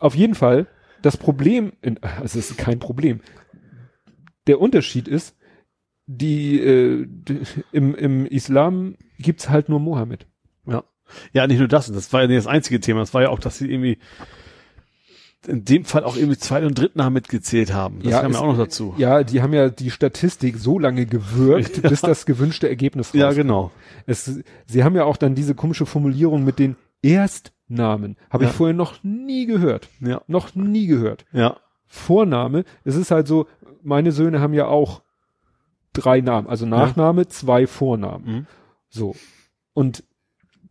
Auf 0.00 0.14
jeden 0.14 0.34
Fall, 0.34 0.66
das 1.02 1.16
Problem, 1.16 1.72
in, 1.82 2.02
also 2.02 2.24
es 2.38 2.50
ist 2.50 2.58
kein 2.58 2.78
Problem. 2.78 3.20
Der 4.46 4.60
Unterschied 4.60 5.08
ist, 5.08 5.36
die, 6.06 6.58
äh, 6.60 7.06
die 7.08 7.40
im, 7.72 7.94
im 7.94 8.26
Islam 8.26 8.96
gibt's 9.18 9.48
halt 9.48 9.68
nur 9.68 9.78
Mohammed. 9.80 10.26
Ja. 10.66 10.82
Ja, 11.32 11.46
nicht 11.46 11.58
nur 11.58 11.68
das. 11.68 11.90
Das 11.92 12.12
war 12.12 12.22
ja 12.22 12.26
nicht 12.28 12.38
das 12.38 12.46
einzige 12.46 12.80
Thema. 12.80 13.00
Das 13.00 13.14
war 13.14 13.22
ja 13.22 13.28
auch, 13.30 13.38
dass 13.38 13.58
sie 13.58 13.70
irgendwie 13.70 13.98
in 15.46 15.64
dem 15.64 15.84
Fall 15.84 16.04
auch 16.04 16.16
irgendwie 16.16 16.36
Zweit- 16.36 16.64
und 16.64 16.78
Drittnamen 16.78 17.14
mitgezählt 17.14 17.72
haben. 17.72 18.00
Das 18.02 18.12
Ja, 18.12 18.20
kam 18.22 18.32
ja 18.32 18.38
auch 18.40 18.46
noch 18.46 18.58
dazu. 18.58 18.94
Ja, 18.98 19.22
die 19.24 19.40
haben 19.40 19.54
ja 19.54 19.70
die 19.70 19.90
Statistik 19.90 20.58
so 20.58 20.78
lange 20.78 21.06
gewirkt, 21.06 21.80
bis 21.88 22.00
das 22.02 22.26
gewünschte 22.26 22.68
Ergebnis 22.68 23.12
Ja, 23.14 23.26
rauskommt. 23.26 23.46
genau. 23.46 23.70
Es, 24.06 24.30
sie 24.66 24.84
haben 24.84 24.94
ja 24.96 25.04
auch 25.04 25.16
dann 25.16 25.34
diese 25.34 25.54
komische 25.54 25.86
Formulierung 25.86 26.44
mit 26.44 26.58
den 26.58 26.76
Erstnamen. 27.70 28.16
Habe 28.30 28.44
Ja. 28.44 28.50
ich 28.50 28.56
vorher 28.56 28.74
noch 28.74 29.02
nie 29.02 29.46
gehört. 29.46 29.88
Ja. 30.00 30.22
Noch 30.26 30.54
nie 30.54 30.86
gehört. 30.86 31.24
Ja. 31.32 31.56
Vorname, 31.86 32.64
es 32.84 32.96
ist 32.96 33.10
halt 33.10 33.26
so, 33.26 33.46
meine 33.82 34.12
Söhne 34.12 34.40
haben 34.40 34.54
ja 34.54 34.66
auch 34.66 35.02
drei 35.92 36.20
Namen, 36.20 36.48
also 36.48 36.66
Nachname, 36.66 37.26
zwei 37.28 37.66
Vornamen. 37.66 38.24
Mhm. 38.26 38.46
So. 38.88 39.16
Und 39.72 40.04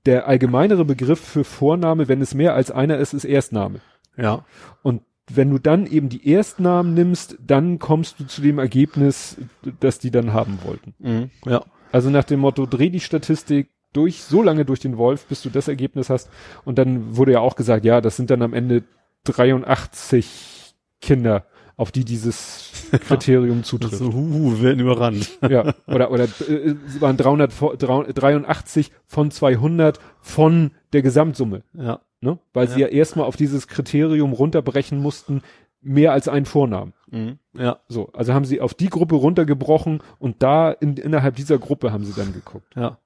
der 0.06 0.28
allgemeinere 0.28 0.86
Begriff 0.86 1.20
für 1.20 1.44
Vorname, 1.44 2.08
wenn 2.08 2.22
es 2.22 2.34
mehr 2.34 2.54
als 2.54 2.72
einer 2.72 2.98
ist, 2.98 3.14
ist 3.14 3.26
Erstname. 3.26 3.82
Ja. 4.16 4.46
Und 4.82 5.02
wenn 5.32 5.50
du 5.50 5.60
dann 5.60 5.86
eben 5.86 6.10
die 6.10 6.28
Erstnamen 6.30 6.94
nimmst, 6.94 7.38
dann 7.46 7.80
kommst 7.80 8.20
du 8.20 8.26
zu 8.26 8.42
dem 8.42 8.60
Ergebnis, 8.60 9.38
das 9.80 10.00
die 10.00 10.12
dann 10.12 10.34
haben 10.34 10.60
wollten. 10.64 10.96
Mhm. 11.00 11.30
Ja. 11.46 11.64
Also 11.92 12.10
nach 12.10 12.24
dem 12.24 12.40
Motto, 12.40 12.66
dreh 12.66 12.90
die 12.90 13.00
Statistik 13.00 13.70
durch, 13.94 14.22
so 14.24 14.42
lange 14.44 14.66
durch 14.66 14.80
den 14.80 14.98
Wolf, 14.98 15.26
bis 15.26 15.42
du 15.42 15.50
das 15.50 15.68
Ergebnis 15.68 16.10
hast. 16.10 16.30
Und 16.66 16.78
dann 16.78 17.16
wurde 17.18 17.32
ja 17.34 17.40
auch 17.40 17.56
gesagt, 17.56 17.86
ja, 17.86 18.02
das 18.02 18.16
sind 18.18 18.30
dann 18.30 18.42
am 18.42 18.54
Ende 18.54 18.84
83 19.24 20.76
Kinder, 21.02 21.46
auf 21.78 21.92
die 21.92 22.04
dieses 22.04 22.72
Kriterium 22.92 23.64
zutrifft. 23.64 23.96
so, 23.96 24.12
huhu, 24.14 24.52
wir 24.58 24.62
werden 24.64 24.80
überrannt. 24.80 25.30
Ja, 25.50 25.74
oder, 25.88 26.12
oder 26.12 26.26
äh, 26.26 26.76
es 26.88 27.00
waren 27.00 27.16
300, 27.16 27.54
vor- 27.54 27.78
383 27.78 28.92
von 29.06 29.32
200 29.32 30.00
von 30.20 30.72
der 30.92 31.02
Gesamtsumme, 31.02 31.64
Ja. 31.74 32.02
ne? 32.22 32.38
Weil 32.54 32.68
sie 32.68 32.82
ja 32.82 32.88
erstmal 32.88 33.26
auf 33.26 33.38
dieses 33.38 33.68
Kriterium 33.70 34.34
runterbrechen 34.34 35.00
mussten, 35.02 35.42
mehr 35.82 36.12
als 36.12 36.28
ein 36.28 36.46
Vornamen. 36.46 36.92
Mhm. 37.10 37.40
Ja. 37.54 37.80
So, 37.88 38.10
also 38.12 38.34
haben 38.34 38.44
sie 38.44 38.60
auf 38.60 38.74
die 38.74 38.90
Gruppe 38.90 39.16
runtergebrochen 39.16 40.02
und 40.20 40.44
da 40.44 40.72
in, 40.72 40.98
innerhalb 40.98 41.36
dieser 41.38 41.58
Gruppe 41.60 41.94
haben 41.94 42.04
sie 42.04 42.14
dann 42.14 42.34
geguckt. 42.34 42.76
Ja. 42.76 42.98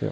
Ja. 0.00 0.10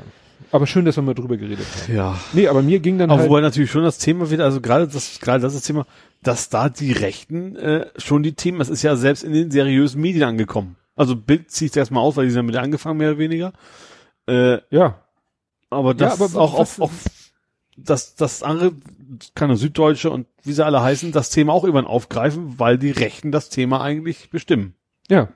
Aber 0.52 0.66
schön, 0.66 0.84
dass 0.84 0.96
wir 0.96 1.02
mal 1.02 1.14
drüber 1.14 1.36
geredet 1.36 1.66
haben. 1.66 1.96
Ja. 1.96 2.20
Nee, 2.32 2.48
aber 2.48 2.62
mir 2.62 2.80
ging 2.80 2.98
dann 2.98 3.10
Aber 3.10 3.20
halt, 3.20 3.30
wobei 3.30 3.40
natürlich 3.40 3.70
schon 3.70 3.82
das 3.82 3.98
Thema 3.98 4.30
wieder, 4.30 4.44
also 4.44 4.60
gerade 4.60 4.86
das, 4.86 5.18
gerade 5.20 5.40
das 5.40 5.54
ist 5.54 5.62
das 5.62 5.66
Thema, 5.66 5.86
dass 6.22 6.48
da 6.48 6.68
die 6.68 6.92
Rechten 6.92 7.56
äh, 7.56 7.86
schon 7.96 8.22
die 8.22 8.34
Themen, 8.34 8.58
das 8.58 8.68
ist 8.68 8.82
ja 8.82 8.96
selbst 8.96 9.24
in 9.24 9.32
den 9.32 9.50
seriösen 9.50 10.00
Medien 10.00 10.24
angekommen. 10.24 10.76
Also 10.94 11.16
Bild 11.16 11.50
zieht 11.50 11.76
erstmal 11.76 12.02
aus, 12.02 12.16
weil 12.16 12.26
die 12.26 12.30
sind 12.30 12.38
damit 12.38 12.56
angefangen, 12.56 12.98
mehr 12.98 13.10
oder 13.10 13.18
weniger. 13.18 13.52
Äh, 14.26 14.58
ja, 14.70 15.00
aber 15.70 15.94
das 15.94 16.14
aber 16.14 16.26
ist 16.26 16.36
auch, 16.36 16.54
auch, 16.54 16.78
auch 16.80 16.90
dass 17.76 18.14
das 18.14 18.42
andere, 18.42 18.72
keine 19.34 19.56
Süddeutsche 19.56 20.10
und 20.10 20.26
wie 20.42 20.52
sie 20.52 20.64
alle 20.64 20.82
heißen, 20.82 21.12
das 21.12 21.30
Thema 21.30 21.52
auch 21.52 21.64
irgendwann 21.64 21.86
aufgreifen, 21.86 22.58
weil 22.58 22.78
die 22.78 22.90
Rechten 22.90 23.32
das 23.32 23.48
Thema 23.48 23.80
eigentlich 23.82 24.30
bestimmen. 24.30 24.74
ja. 25.08 25.28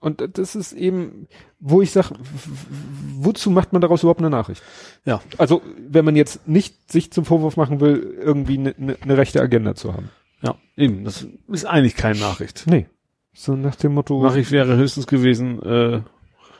Und 0.00 0.38
das 0.38 0.56
ist 0.56 0.72
eben, 0.72 1.28
wo 1.58 1.82
ich 1.82 1.90
sag, 1.92 2.10
w- 2.10 2.14
w- 2.14 3.16
wozu 3.18 3.50
macht 3.50 3.72
man 3.74 3.82
daraus 3.82 4.02
überhaupt 4.02 4.20
eine 4.20 4.30
Nachricht? 4.30 4.62
Ja. 5.04 5.20
Also, 5.36 5.60
wenn 5.78 6.06
man 6.06 6.16
jetzt 6.16 6.48
nicht 6.48 6.90
sich 6.90 7.12
zum 7.12 7.26
Vorwurf 7.26 7.58
machen 7.58 7.80
will, 7.80 8.16
irgendwie 8.18 8.58
eine 8.58 8.74
ne, 8.78 8.96
ne 9.04 9.16
rechte 9.18 9.42
Agenda 9.42 9.74
zu 9.74 9.92
haben. 9.92 10.08
Ja, 10.42 10.56
eben. 10.76 11.04
Das 11.04 11.26
ist 11.48 11.66
eigentlich 11.66 11.96
keine 11.96 12.18
Nachricht. 12.18 12.64
Nee. 12.66 12.86
So 13.34 13.54
nach 13.56 13.76
dem 13.76 13.92
Motto. 13.92 14.22
Nachricht 14.22 14.50
wäre 14.52 14.74
höchstens 14.76 15.06
gewesen, 15.06 15.62
äh, 15.62 16.00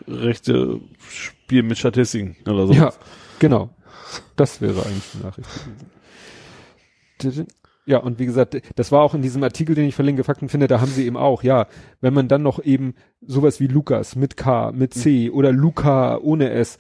rechte 0.06 0.80
Spiel 1.08 1.62
mit 1.62 1.78
Statistiken 1.78 2.36
oder 2.46 2.66
so. 2.66 2.74
Ja, 2.74 2.92
genau. 3.38 3.70
Das 4.36 4.60
wäre 4.60 4.84
eigentlich 4.84 5.14
eine 5.14 5.24
Nachricht 5.24 5.48
gewesen. 7.18 7.46
Ja, 7.90 7.98
und 7.98 8.18
wie 8.20 8.26
gesagt, 8.26 8.60
das 8.76 8.92
war 8.92 9.02
auch 9.02 9.14
in 9.14 9.22
diesem 9.22 9.42
Artikel, 9.42 9.74
den 9.74 9.86
ich 9.88 9.94
verlinke, 9.96 10.22
Fakten 10.24 10.48
finde, 10.48 10.68
da 10.68 10.80
haben 10.80 10.90
sie 10.92 11.04
eben 11.06 11.16
auch, 11.16 11.42
ja, 11.42 11.66
wenn 12.00 12.14
man 12.14 12.28
dann 12.28 12.42
noch 12.42 12.62
eben 12.64 12.94
sowas 13.20 13.58
wie 13.58 13.66
Lukas 13.66 14.14
mit 14.14 14.36
K, 14.36 14.70
mit 14.72 14.94
C 14.94 15.28
oder 15.28 15.50
Luca 15.52 16.16
ohne 16.18 16.50
S, 16.50 16.78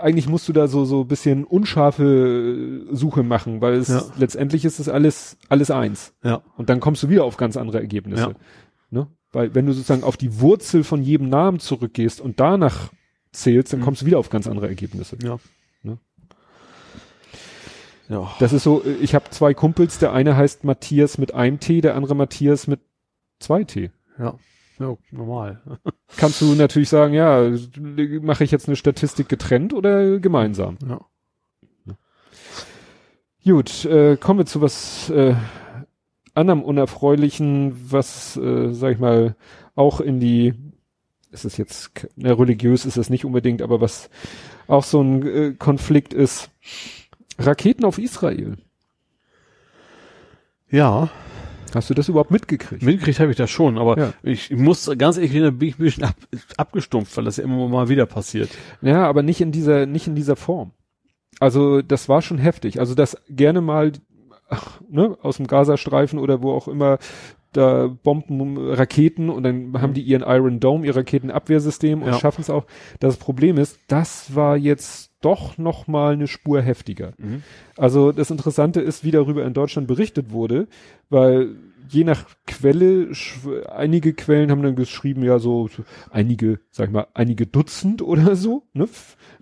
eigentlich 0.00 0.28
musst 0.28 0.48
du 0.48 0.52
da 0.52 0.68
so 0.68 0.84
so 0.84 1.02
bisschen 1.04 1.42
unscharfe 1.44 2.86
Suche 2.92 3.22
machen, 3.22 3.60
weil 3.60 3.74
es 3.74 3.88
Ja. 3.88 4.02
letztendlich 4.18 4.64
ist 4.64 4.78
es 4.78 4.88
alles 4.88 5.36
alles 5.48 5.70
eins. 5.70 6.14
Ja. 6.22 6.42
Und 6.56 6.68
dann 6.70 6.78
kommst 6.80 7.02
du 7.02 7.08
wieder 7.08 7.24
auf 7.24 7.36
ganz 7.36 7.56
andere 7.56 7.80
Ergebnisse. 7.80 8.22
Ja. 8.22 8.34
Ne? 8.90 9.08
Weil 9.32 9.54
wenn 9.54 9.66
du 9.66 9.72
sozusagen 9.72 10.04
auf 10.04 10.16
die 10.16 10.40
Wurzel 10.40 10.84
von 10.84 11.02
jedem 11.02 11.28
Namen 11.28 11.58
zurückgehst 11.58 12.20
und 12.20 12.38
danach 12.40 12.90
zählst, 13.32 13.72
dann 13.72 13.80
Mhm. 13.80 13.84
kommst 13.84 14.02
du 14.02 14.06
wieder 14.06 14.18
auf 14.18 14.30
ganz 14.30 14.46
andere 14.46 14.68
Ergebnisse. 14.68 15.16
Ja. 15.22 15.38
Ja. 18.10 18.34
Das 18.40 18.52
ist 18.52 18.64
so, 18.64 18.82
äh, 18.84 18.94
ich 18.94 19.14
habe 19.14 19.30
zwei 19.30 19.54
Kumpels, 19.54 19.98
der 19.98 20.12
eine 20.12 20.36
heißt 20.36 20.64
Matthias 20.64 21.16
mit 21.16 21.32
einem 21.32 21.60
T, 21.60 21.80
der 21.80 21.94
andere 21.94 22.14
Matthias 22.14 22.66
mit 22.66 22.80
zwei 23.38 23.64
T. 23.64 23.90
Ja. 24.18 24.34
Ja, 24.78 24.96
normal. 25.10 25.60
Kannst 26.16 26.40
du 26.40 26.54
natürlich 26.54 26.88
sagen, 26.88 27.12
ja, 27.12 27.50
mache 28.22 28.44
ich 28.44 28.50
jetzt 28.50 28.66
eine 28.66 28.76
Statistik 28.76 29.28
getrennt 29.28 29.74
oder 29.74 30.18
gemeinsam? 30.18 30.78
Ja. 30.86 31.00
Gut, 33.44 33.84
äh, 33.84 34.16
kommen 34.16 34.40
wir 34.40 34.46
zu 34.46 34.60
was 34.60 35.10
äh, 35.10 35.34
anderem 36.34 36.62
Unerfreulichen, 36.62 37.74
was, 37.90 38.36
äh, 38.36 38.72
sag 38.72 38.92
ich 38.92 38.98
mal, 38.98 39.36
auch 39.74 40.00
in 40.00 40.18
die, 40.18 40.54
ist 41.30 41.44
es 41.44 41.56
jetzt, 41.56 42.08
na, 42.16 42.32
religiös 42.32 42.84
ist 42.86 42.96
es 42.96 43.10
nicht 43.10 43.24
unbedingt, 43.24 43.62
aber 43.62 43.80
was 43.80 44.10
auch 44.66 44.84
so 44.84 45.02
ein 45.02 45.26
äh, 45.26 45.54
Konflikt 45.58 46.14
ist, 46.14 46.50
Raketen 47.40 47.84
auf 47.84 47.98
Israel. 47.98 48.56
Ja. 50.70 51.08
Hast 51.74 51.88
du 51.88 51.94
das 51.94 52.08
überhaupt 52.08 52.30
mitgekriegt? 52.32 52.82
Mitgekriegt 52.82 53.20
habe 53.20 53.30
ich 53.30 53.36
das 53.36 53.50
schon, 53.50 53.78
aber 53.78 53.98
Ja. 53.98 54.12
ich, 54.22 54.50
muss 54.50 54.90
ganz 54.98 55.16
ehrlich, 55.16 55.32
da 55.40 55.50
bin 55.50 55.68
ich 55.68 55.78
ein 55.78 55.84
bisschen 55.84 56.04
ab, 56.04 56.16
abgestumpft, 56.56 57.16
weil 57.16 57.24
das 57.24 57.36
ja 57.36 57.44
immer 57.44 57.68
mal 57.68 57.88
wieder 57.88 58.06
passiert. 58.06 58.50
Ja, 58.82 59.06
aber 59.06 59.22
nicht 59.22 59.40
in 59.40 59.52
dieser, 59.52 59.86
nicht 59.86 60.06
in 60.08 60.14
dieser 60.16 60.36
Form. 60.36 60.72
Also 61.38 61.80
das 61.82 62.08
war 62.08 62.22
schon 62.22 62.38
heftig. 62.38 62.80
Also 62.80 62.94
das 62.94 63.16
gerne 63.28 63.60
mal 63.60 63.92
ach, 64.48 64.80
ne, 64.88 65.16
aus 65.22 65.36
dem 65.36 65.46
Gazastreifen 65.46 66.18
oder 66.18 66.42
wo 66.42 66.52
auch 66.52 66.66
immer 66.66 66.98
da 67.52 67.86
Bomben, 67.88 68.56
Raketen 68.58 69.28
und 69.28 69.42
dann 69.42 69.80
haben 69.80 69.94
die 69.94 70.02
ihren 70.02 70.22
Iron 70.22 70.60
Dome, 70.60 70.86
ihr 70.86 70.94
Raketenabwehrsystem 70.96 72.02
und 72.02 72.08
Ja. 72.08 72.18
schaffen 72.18 72.42
es 72.42 72.50
auch. 72.50 72.64
Das 73.00 73.16
Problem 73.16 73.58
ist, 73.58 73.78
das 73.88 74.34
war 74.34 74.56
jetzt 74.56 75.10
doch 75.20 75.58
noch 75.58 75.86
mal 75.86 76.14
eine 76.14 76.26
Spur 76.28 76.62
heftiger. 76.62 77.12
Mhm. 77.18 77.42
Also 77.76 78.12
das 78.12 78.30
Interessante 78.30 78.80
ist, 78.80 79.04
wie 79.04 79.10
darüber 79.10 79.44
in 79.44 79.52
Deutschland 79.54 79.86
berichtet 79.88 80.30
wurde, 80.30 80.68
weil 81.08 81.56
je 81.88 82.04
nach 82.04 82.24
Quelle, 82.46 83.08
einige 83.68 84.14
Quellen 84.14 84.50
haben 84.50 84.62
dann 84.62 84.76
geschrieben, 84.76 85.24
ja 85.24 85.38
so, 85.38 85.68
so 85.68 85.82
einige, 86.10 86.60
sag 86.70 86.86
ich 86.86 86.92
mal, 86.92 87.08
einige 87.14 87.46
Dutzend 87.46 88.00
oder 88.02 88.36
so, 88.36 88.62
ne, 88.72 88.88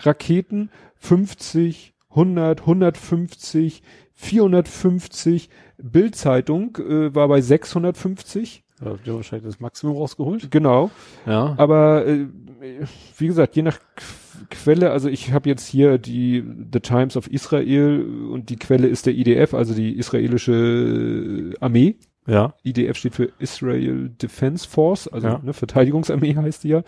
Raketen, 0.01 0.71
50, 0.97 1.95
100, 2.11 2.61
150, 2.61 3.83
450, 4.15 5.51
Bildzeitung 5.81 6.77
äh, 6.79 7.15
war 7.15 7.29
bei 7.29 7.41
650, 7.41 8.65
Da 8.81 8.87
habt 8.91 9.07
ihr 9.07 9.15
wahrscheinlich 9.15 9.47
das 9.47 9.61
Maximum 9.61 9.97
rausgeholt. 9.97 10.51
genau. 10.51 10.91
Ja. 11.27 11.55
Aber 11.57 12.07
äh, 12.07 12.27
wie 13.17 13.27
gesagt, 13.27 13.57
je 13.57 13.63
nach 13.63 13.79
Qu- 13.79 14.47
Quelle, 14.51 14.91
also 14.91 15.09
ich 15.09 15.33
habe 15.33 15.49
jetzt 15.49 15.67
hier 15.67 15.99
die 15.99 16.45
The 16.73 16.81
Times 16.81 17.17
of 17.17 17.29
Israel 17.29 18.05
und 18.31 18.51
die 18.51 18.57
Quelle 18.57 18.87
ist 18.87 19.07
der 19.07 19.15
IDF, 19.15 19.55
also 19.55 19.75
die 19.75 19.97
israelische 19.97 21.55
Armee. 21.61 21.97
Ja. 22.27 22.55
IDF 22.63 22.97
steht 22.99 23.15
für 23.15 23.31
Israel 23.39 24.11
Defense 24.11 24.69
Force, 24.69 25.09
also 25.09 25.27
Ja. 25.29 25.41
ne, 25.43 25.53
Verteidigungsarmee 25.55 26.37
heißt 26.37 26.63
die 26.65 26.69
ja. 26.69 26.83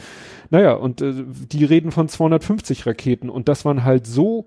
Naja, 0.51 0.75
und 0.75 1.01
äh, 1.01 1.15
die 1.51 1.65
reden 1.65 1.93
von 1.93 2.09
250 2.09 2.87
Raketen 2.87 3.31
und 3.31 3.49
das 3.49 3.65
waren 3.65 3.85
halt 3.85 4.07
so 4.07 4.47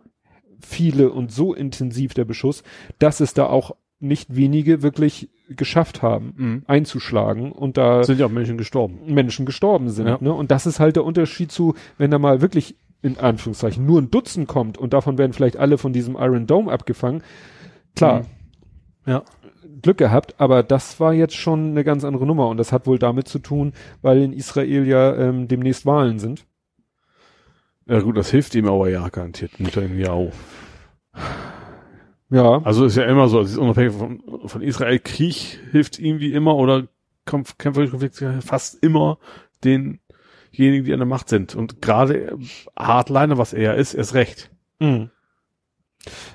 viele 0.61 1.09
und 1.11 1.31
so 1.31 1.53
intensiv 1.53 2.13
der 2.13 2.25
Beschuss, 2.25 2.63
dass 2.99 3.19
es 3.21 3.33
da 3.33 3.47
auch 3.47 3.75
nicht 4.03 4.35
wenige 4.35 4.81
wirklich 4.83 5.29
geschafft 5.49 6.01
haben, 6.01 6.33
Mhm. 6.35 6.63
einzuschlagen 6.67 7.51
und 7.51 7.77
da 7.77 8.03
Sind 8.03 8.19
ja 8.19 8.25
auch 8.25 8.31
Menschen 8.31 8.57
gestorben. 8.57 8.99
Menschen 9.07 9.45
gestorben 9.45 9.89
sind. 9.89 10.07
Ja. 10.07 10.17
Ne? 10.21 10.33
Und 10.33 10.51
das 10.51 10.65
ist 10.65 10.79
halt 10.79 10.95
der 10.95 11.03
Unterschied 11.05 11.51
zu, 11.51 11.75
wenn 11.97 12.11
da 12.11 12.19
mal 12.19 12.41
wirklich 12.41 12.75
in 13.01 13.17
Anführungszeichen 13.17 13.85
nur 13.85 14.01
ein 14.01 14.09
Dutzend 14.11 14.47
kommt 14.47 14.77
und 14.77 14.93
davon 14.93 15.17
werden 15.17 15.33
vielleicht 15.33 15.57
alle 15.57 15.77
von 15.77 15.91
diesem 15.93 16.15
Iron 16.15 16.47
Dome 16.47 16.71
abgefangen. 16.71 17.21
Klar, 17.95 18.21
Mhm. 18.21 18.25
Ja. 19.11 19.23
Glück 19.81 19.97
gehabt, 19.97 20.35
aber 20.37 20.63
das 20.63 20.99
war 21.01 21.13
jetzt 21.13 21.35
schon 21.35 21.71
eine 21.71 21.83
ganz 21.83 22.05
andere 22.05 22.25
Nummer 22.25 22.47
und 22.47 22.55
das 22.57 22.71
hat 22.71 22.87
wohl 22.87 22.97
damit 22.99 23.27
zu 23.27 23.39
tun, 23.39 23.73
weil 24.01 24.21
in 24.21 24.31
Israel 24.31 24.87
ja 24.87 25.13
ähm, 25.15 25.47
demnächst 25.49 25.85
Wahlen 25.85 26.19
sind. 26.19 26.45
Ja 27.85 27.99
gut, 27.99 28.15
das 28.15 28.31
hilft 28.31 28.55
ihm 28.55 28.67
aber 28.67 28.89
ja 28.89 29.05
garantiert. 29.09 29.59
Netanyahu. 29.59 30.31
Ja, 32.29 32.61
Also 32.63 32.85
ist 32.85 32.95
ja 32.95 33.03
immer 33.03 33.27
so, 33.27 33.41
es 33.41 33.51
ist 33.51 33.57
unabhängig 33.57 33.93
von, 33.93 34.23
von 34.45 34.61
Israel, 34.61 34.99
Krieg 34.99 35.59
hilft 35.71 35.99
ihm 35.99 36.19
wie 36.19 36.33
immer 36.33 36.55
oder 36.55 36.87
Kampf, 37.25 37.57
kämpferische 37.57 37.91
Konflikte 37.91 38.41
fast 38.41 38.83
immer 38.83 39.17
denjenigen, 39.63 40.85
die 40.85 40.93
an 40.93 40.99
der 40.99 41.05
Macht 41.05 41.29
sind. 41.29 41.55
Und 41.55 41.81
gerade 41.81 42.37
Hardliner, 42.77 43.37
was 43.37 43.53
er 43.53 43.75
ist, 43.75 43.93
erst 43.93 44.13
recht. 44.13 44.51
Mhm. 44.79 45.09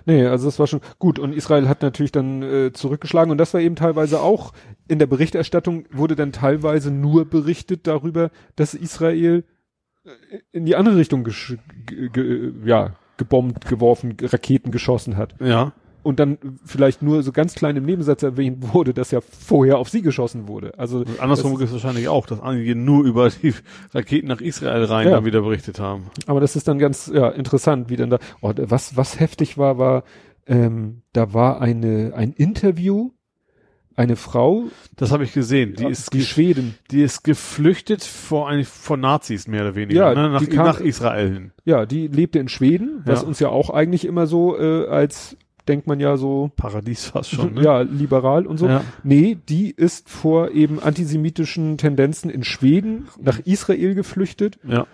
Nee, 0.07 0.27
also 0.27 0.47
das 0.47 0.59
war 0.59 0.67
schon 0.67 0.81
gut. 0.99 1.19
Und 1.19 1.35
Israel 1.35 1.69
hat 1.69 1.83
natürlich 1.83 2.13
dann 2.13 2.43
äh, 2.43 2.73
zurückgeschlagen 2.73 3.31
und 3.31 3.39
das 3.39 3.53
war 3.53 3.61
eben 3.61 3.77
teilweise 3.77 4.21
auch 4.21 4.53
in 4.89 4.99
der 4.99 5.07
Berichterstattung 5.07 5.85
wurde 5.91 6.17
dann 6.17 6.33
teilweise 6.33 6.91
nur 6.91 7.27
berichtet 7.27 7.87
darüber, 7.87 8.31
dass 8.57 8.73
Israel 8.73 9.45
äh, 10.05 10.39
in 10.53 10.65
die 10.65 10.77
andere 10.77 10.97
Richtung 10.97 11.27
ja, 12.65 12.97
gebombt, 13.19 13.67
geworfen, 13.67 14.17
Raketen 14.23 14.71
geschossen 14.71 15.17
hat. 15.17 15.35
Ja. 15.41 15.73
Und 16.05 16.21
dann 16.21 16.39
vielleicht 16.65 17.03
nur 17.03 17.23
so 17.23 17.33
ganz 17.33 17.55
klein 17.55 17.77
im 17.77 17.85
Nebensatz 17.85 18.23
erwähnt 18.23 18.73
wurde, 18.73 18.95
dass 18.95 19.11
ja 19.11 19.21
vorher 19.21 19.79
auf 19.79 19.91
sie 19.91 20.01
geschossen 20.01 20.49
wurde. 20.49 20.73
Also 20.79 20.99
Und 20.99 21.21
andersrum 21.21 21.55
ist 21.57 21.67
es 21.69 21.73
wahrscheinlich 21.73 22.09
auch, 22.09 22.25
dass 22.27 22.41
einige 22.41 22.75
nur 22.77 23.05
über 23.05 23.29
die 23.29 23.53
Raketen 23.93 24.29
nach 24.29 24.41
Israel 24.41 24.85
rein 24.85 25.09
Ja. 25.09 25.17
dann 25.17 25.25
wieder 25.27 25.43
berichtet 25.43 25.81
haben. 25.81 26.07
Aber 26.27 26.41
das 26.41 26.57
ist 26.57 26.69
dann 26.69 26.79
ganz 26.79 27.11
ja, 27.13 27.29
interessant, 27.29 27.91
wie 27.91 27.97
denn 27.97 28.11
da. 28.11 28.19
Oh, 28.41 28.53
was, 28.57 28.97
was 28.97 29.21
heftig 29.21 29.59
war, 29.59 29.77
war, 29.77 30.05
ähm, 30.47 31.03
da 31.13 31.35
war 31.35 31.61
eine, 31.61 32.13
ein 32.15 32.33
Interview, 32.33 33.11
eine 33.99 34.17
Frau, 34.17 34.65
Das 34.97 35.11
habe 35.13 35.25
ich 35.25 35.33
gesehen. 35.33 35.75
Die 35.77 35.83
ja, 35.83 35.89
ist 35.89 36.13
die 36.13 36.23
Schweden, 36.23 36.77
die 36.91 37.03
ist 37.03 37.25
geflüchtet 37.25 38.03
vor 38.05 38.49
eigentlich 38.49 38.69
vor 38.69 38.97
Nazis 38.97 39.47
mehr 39.49 39.63
oder 39.63 39.75
weniger, 39.75 40.13
Ja, 40.13 40.15
ne? 40.15 40.31
nach, 40.31 40.49
kam- 40.49 40.67
nach 40.67 40.81
Israel 40.81 41.33
hin. 41.33 41.51
ja, 41.65 41.85
die 41.85 42.07
lebte 42.07 42.39
in 42.39 42.49
Schweden, 42.49 43.03
was 43.05 43.23
Ja. 43.23 43.29
uns 43.29 43.41
ja 43.41 43.49
auch 43.49 43.71
eigentlich 43.71 44.05
immer 44.05 44.27
so 44.27 44.59
äh, 44.59 44.87
als 44.89 45.37
denkt 45.67 45.87
man 45.87 46.01
ja 46.01 46.17
so 46.17 46.51
Paradies 46.57 47.05
fast 47.05 47.31
schon. 47.31 47.53
Ne? 47.55 47.63
ja 47.63 47.81
liberal 47.83 48.47
und 48.47 48.57
so. 48.57 48.67
Ja. 48.69 48.83
Nee, 49.03 49.37
die 49.51 49.71
ist 49.71 50.09
vor 50.09 50.53
eben 50.53 50.81
antisemitischen 50.81 51.77
Tendenzen 51.77 52.31
in 52.31 52.43
Schweden 52.43 53.09
nach 53.21 53.39
Israel 53.41 53.95
geflüchtet, 53.95 54.59
ja. 54.67 54.87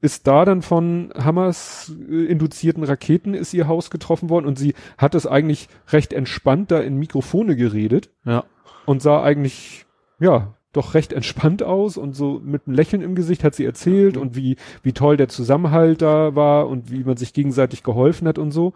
Ist 0.00 0.26
da 0.26 0.44
dann 0.44 0.62
von 0.62 1.12
Hamas 1.16 1.92
äh, 2.10 2.24
induzierten 2.24 2.84
Raketen 2.84 3.34
ist 3.34 3.52
ihr 3.54 3.68
Haus 3.68 3.90
getroffen 3.90 4.30
worden 4.30 4.46
und 4.46 4.58
sie 4.58 4.74
hat 4.98 5.14
es 5.14 5.26
eigentlich 5.26 5.68
recht 5.88 6.12
entspannt 6.12 6.70
da 6.70 6.80
in 6.80 6.96
Mikrofone 6.98 7.56
geredet 7.56 8.10
Ja. 8.24 8.44
und 8.86 9.02
sah 9.02 9.22
eigentlich 9.22 9.86
ja 10.18 10.54
doch 10.72 10.94
recht 10.94 11.12
entspannt 11.12 11.62
aus 11.64 11.96
und 11.96 12.14
so 12.14 12.40
mit 12.44 12.66
einem 12.66 12.76
Lächeln 12.76 13.02
im 13.02 13.14
Gesicht 13.14 13.42
hat 13.44 13.54
sie 13.54 13.64
erzählt 13.64 14.16
und 14.16 14.36
wie 14.36 14.56
wie 14.82 14.92
toll 14.92 15.16
der 15.16 15.28
Zusammenhalt 15.28 16.00
da 16.00 16.34
war 16.36 16.68
und 16.68 16.90
wie 16.92 17.02
man 17.04 17.16
sich 17.16 17.32
gegenseitig 17.32 17.82
geholfen 17.82 18.28
hat 18.28 18.38
und 18.38 18.52
so 18.52 18.72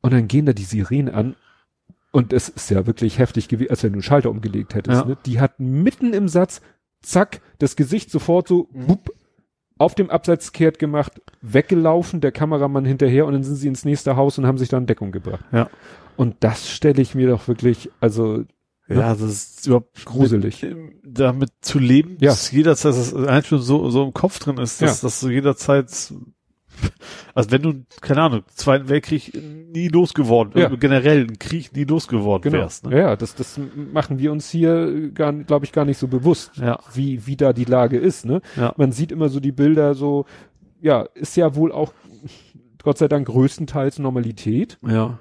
und 0.00 0.12
dann 0.12 0.28
gehen 0.28 0.46
da 0.46 0.52
die 0.52 0.62
Sirenen 0.64 1.12
an 1.14 1.34
und 2.12 2.32
es 2.32 2.48
ist 2.48 2.70
ja 2.70 2.86
wirklich 2.86 3.18
heftig 3.18 3.48
gewesen, 3.48 3.70
als 3.70 3.82
wenn 3.82 3.90
du 3.92 3.96
einen 3.96 4.02
Schalter 4.02 4.30
umgelegt 4.30 4.74
hättest. 4.76 5.00
Ja. 5.02 5.04
Ne? 5.08 5.16
Die 5.26 5.40
hat 5.40 5.58
mitten 5.58 6.12
im 6.12 6.28
Satz, 6.28 6.60
zack, 7.02 7.40
das 7.58 7.74
Gesicht 7.74 8.08
sofort 8.12 8.46
so, 8.46 8.68
Mhm. 8.72 8.98
Auf 9.78 9.94
dem 9.94 10.10
Abseits 10.10 10.52
kehrt 10.52 10.78
gemacht, 10.78 11.20
weggelaufen, 11.42 12.20
der 12.20 12.32
Kameramann 12.32 12.84
hinterher 12.84 13.26
und 13.26 13.32
dann 13.32 13.42
sind 13.42 13.56
sie 13.56 13.68
ins 13.68 13.84
nächste 13.84 14.16
Haus 14.16 14.38
und 14.38 14.46
haben 14.46 14.58
sich 14.58 14.68
da 14.68 14.78
in 14.78 14.86
Deckung 14.86 15.10
gebracht. 15.12 15.44
Ja. 15.52 15.68
Und 16.16 16.36
das 16.40 16.70
stelle 16.70 17.02
ich 17.02 17.14
mir 17.14 17.28
doch 17.28 17.48
wirklich, 17.48 17.90
also 18.00 18.44
Ja, 18.88 19.14
das 19.14 19.22
ist 19.22 19.66
überhaupt 19.66 20.04
gruselig. 20.04 20.62
Mit, 20.62 20.76
damit 21.02 21.50
zu 21.62 21.78
leben, 21.78 22.18
Ja. 22.20 22.30
dass 22.30 22.50
jederzeit, 22.50 22.92
dass 22.94 23.12
das 23.12 23.26
eigentlich 23.26 23.46
schon 23.48 23.62
so, 23.62 23.88
so 23.90 24.04
im 24.04 24.12
Kopf 24.12 24.38
drin 24.38 24.58
ist, 24.58 24.80
dass, 24.82 25.00
Ja. 25.02 25.06
dass 25.06 25.20
du 25.20 25.30
jederzeit, 25.30 26.12
also 27.34 27.50
wenn 27.50 27.62
du, 27.62 27.74
keine 28.00 28.22
Ahnung, 28.22 28.42
Zweiten 28.54 28.88
Weltkrieg 28.88 29.32
nie 29.72 29.88
losgeworden, 29.88 30.52
Ja. 30.60 30.70
äh, 30.72 30.76
generell 30.76 31.20
einen 31.20 31.38
Krieg 31.38 31.74
nie 31.76 31.84
losgeworden 31.84 32.42
Genau. 32.50 32.62
wärst. 32.64 32.86
Ne? 32.86 32.98
Ja, 32.98 33.16
das, 33.16 33.34
das 33.34 33.60
machen 33.92 34.18
wir 34.18 34.32
uns 34.32 34.50
hier 34.50 35.10
gar, 35.12 35.32
glaube 35.32 35.64
ich, 35.64 35.72
gar 35.72 35.84
nicht 35.84 35.98
so 35.98 36.08
bewusst, 36.08 36.56
Ja. 36.56 36.78
wie, 36.94 37.26
wie 37.26 37.36
da 37.36 37.52
die 37.52 37.64
Lage 37.64 37.96
ist, 37.98 38.24
ne? 38.24 38.40
Ja. 38.56 38.72
Man 38.76 38.92
sieht 38.92 39.12
immer 39.12 39.28
so 39.28 39.40
die 39.40 39.52
Bilder 39.52 39.94
so, 39.94 40.26
ja, 40.80 41.02
ist 41.14 41.36
ja 41.36 41.54
wohl 41.56 41.72
auch, 41.72 41.92
Gott 42.82 42.98
sei 42.98 43.08
Dank, 43.08 43.26
größtenteils 43.28 43.98
Normalität, 43.98 44.78
Ja. 44.86 45.18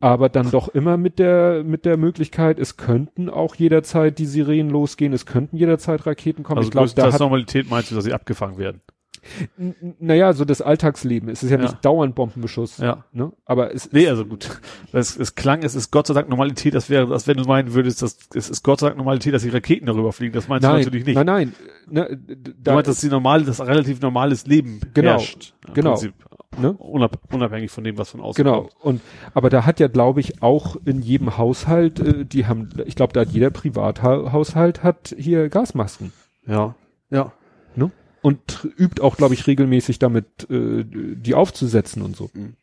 aber 0.00 0.28
dann 0.30 0.50
doch 0.50 0.68
immer 0.68 0.96
mit 0.96 1.18
der, 1.18 1.62
mit 1.64 1.84
der 1.84 1.96
Möglichkeit, 1.96 2.58
es 2.58 2.76
könnten 2.76 3.28
auch 3.28 3.54
jederzeit 3.56 4.18
die 4.18 4.26
Sirenen 4.26 4.70
losgehen, 4.70 5.12
es 5.12 5.26
könnten 5.26 5.56
jederzeit 5.56 6.06
Raketen 6.06 6.42
kommen. 6.44 6.58
Also 6.58 6.68
ich 6.68 6.72
glaube, 6.72 6.90
da 6.94 7.12
hat, 7.12 7.20
Normalität 7.20 7.68
meinst 7.68 7.90
du, 7.90 7.94
dass 7.96 8.04
sie 8.04 8.14
abgefangen 8.14 8.56
werden? 8.58 8.80
N- 9.58 9.74
Naja, 9.98 10.32
so 10.32 10.44
das 10.44 10.62
Alltagsleben. 10.62 11.28
Es 11.28 11.42
ist 11.42 11.50
ja, 11.50 11.56
Ja. 11.56 11.62
nicht 11.62 11.84
dauernd 11.84 12.14
Bombenbeschuss. 12.14 12.78
Ja. 12.78 13.04
Ne? 13.12 13.32
Aber 13.44 13.74
es 13.74 13.92
Nee, 13.92 14.08
also 14.08 14.24
gut. 14.24 14.60
Es, 14.92 15.16
es 15.16 15.34
klang, 15.34 15.62
es 15.62 15.74
ist 15.74 15.90
Gott 15.90 16.06
sei 16.06 16.14
Dank 16.14 16.28
Normalität, 16.28 16.74
das 16.74 16.88
wäre, 16.90 17.12
als 17.12 17.26
wenn 17.26 17.36
du 17.36 17.44
meinen 17.44 17.74
würdest, 17.74 18.02
dass, 18.02 18.18
es 18.34 18.50
ist 18.50 18.62
Gott 18.62 18.80
sei 18.80 18.86
Dank 18.88 18.98
Normalität, 18.98 19.34
dass 19.34 19.42
die 19.42 19.48
Raketen 19.50 19.86
darüber 19.86 20.12
fliegen. 20.12 20.32
Das 20.34 20.48
meinst 20.48 20.62
nein, 20.62 20.72
du 20.76 20.84
natürlich 20.84 21.06
nicht. 21.06 21.16
nein, 21.16 21.26
nein. 21.26 21.52
Ne, 21.90 22.16
d- 22.16 22.36
du 22.36 22.52
da 22.62 22.74
meinst, 22.74 22.88
dass 22.88 23.00
die 23.00 23.08
normale, 23.08 23.44
das 23.44 23.60
relativ 23.60 24.00
normales 24.00 24.46
Leben 24.46 24.80
Genau, 24.94 25.10
herrscht. 25.12 25.54
Genau. 25.74 25.92
Prinzip. 25.92 26.14
ne? 26.58 26.72
Unab 26.72 27.18
unabhängig 27.32 27.70
von 27.70 27.84
dem, 27.84 27.96
was 27.98 28.10
von 28.10 28.20
außen 28.20 28.42
Genau. 28.42 28.62
kommt. 28.62 28.76
Und 28.80 29.00
aber 29.34 29.48
da 29.50 29.64
hat 29.66 29.80
ja, 29.80 29.88
glaube 29.88 30.20
ich, 30.20 30.42
auch 30.42 30.76
in 30.84 31.00
jedem 31.02 31.38
Haushalt, 31.38 32.00
äh, 32.00 32.24
die 32.24 32.46
haben, 32.46 32.68
ich 32.86 32.94
glaube, 32.96 33.12
da 33.12 33.20
hat 33.20 33.28
jeder 33.30 33.50
Privathaushalt 33.50 34.82
hat 34.82 35.14
hier 35.18 35.48
Gasmasken. 35.48 36.12
Ja. 36.46 36.74
Ja. 37.10 37.32
Und 38.22 38.68
übt 38.76 39.00
auch, 39.02 39.16
glaube 39.16 39.34
ich, 39.34 39.46
regelmäßig 39.46 39.98
damit, 39.98 40.48
äh, 40.50 40.84
die 40.84 41.34
aufzusetzen 41.34 42.02
und 42.02 42.16
so. 42.16 42.30
Mhm. 42.34 42.54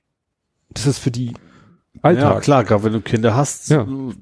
Das 0.70 0.86
ist 0.86 1.00
für 1.00 1.12
die 1.12 1.28
Ja, 1.28 2.02
Alltag. 2.02 2.44
klar, 2.44 2.64
gerade 2.66 2.84
wenn 2.84 2.94
du 2.94 3.02
Kinder 3.02 3.36
hast, 3.36 3.70
Ja. 3.70 3.84
du 3.86 4.14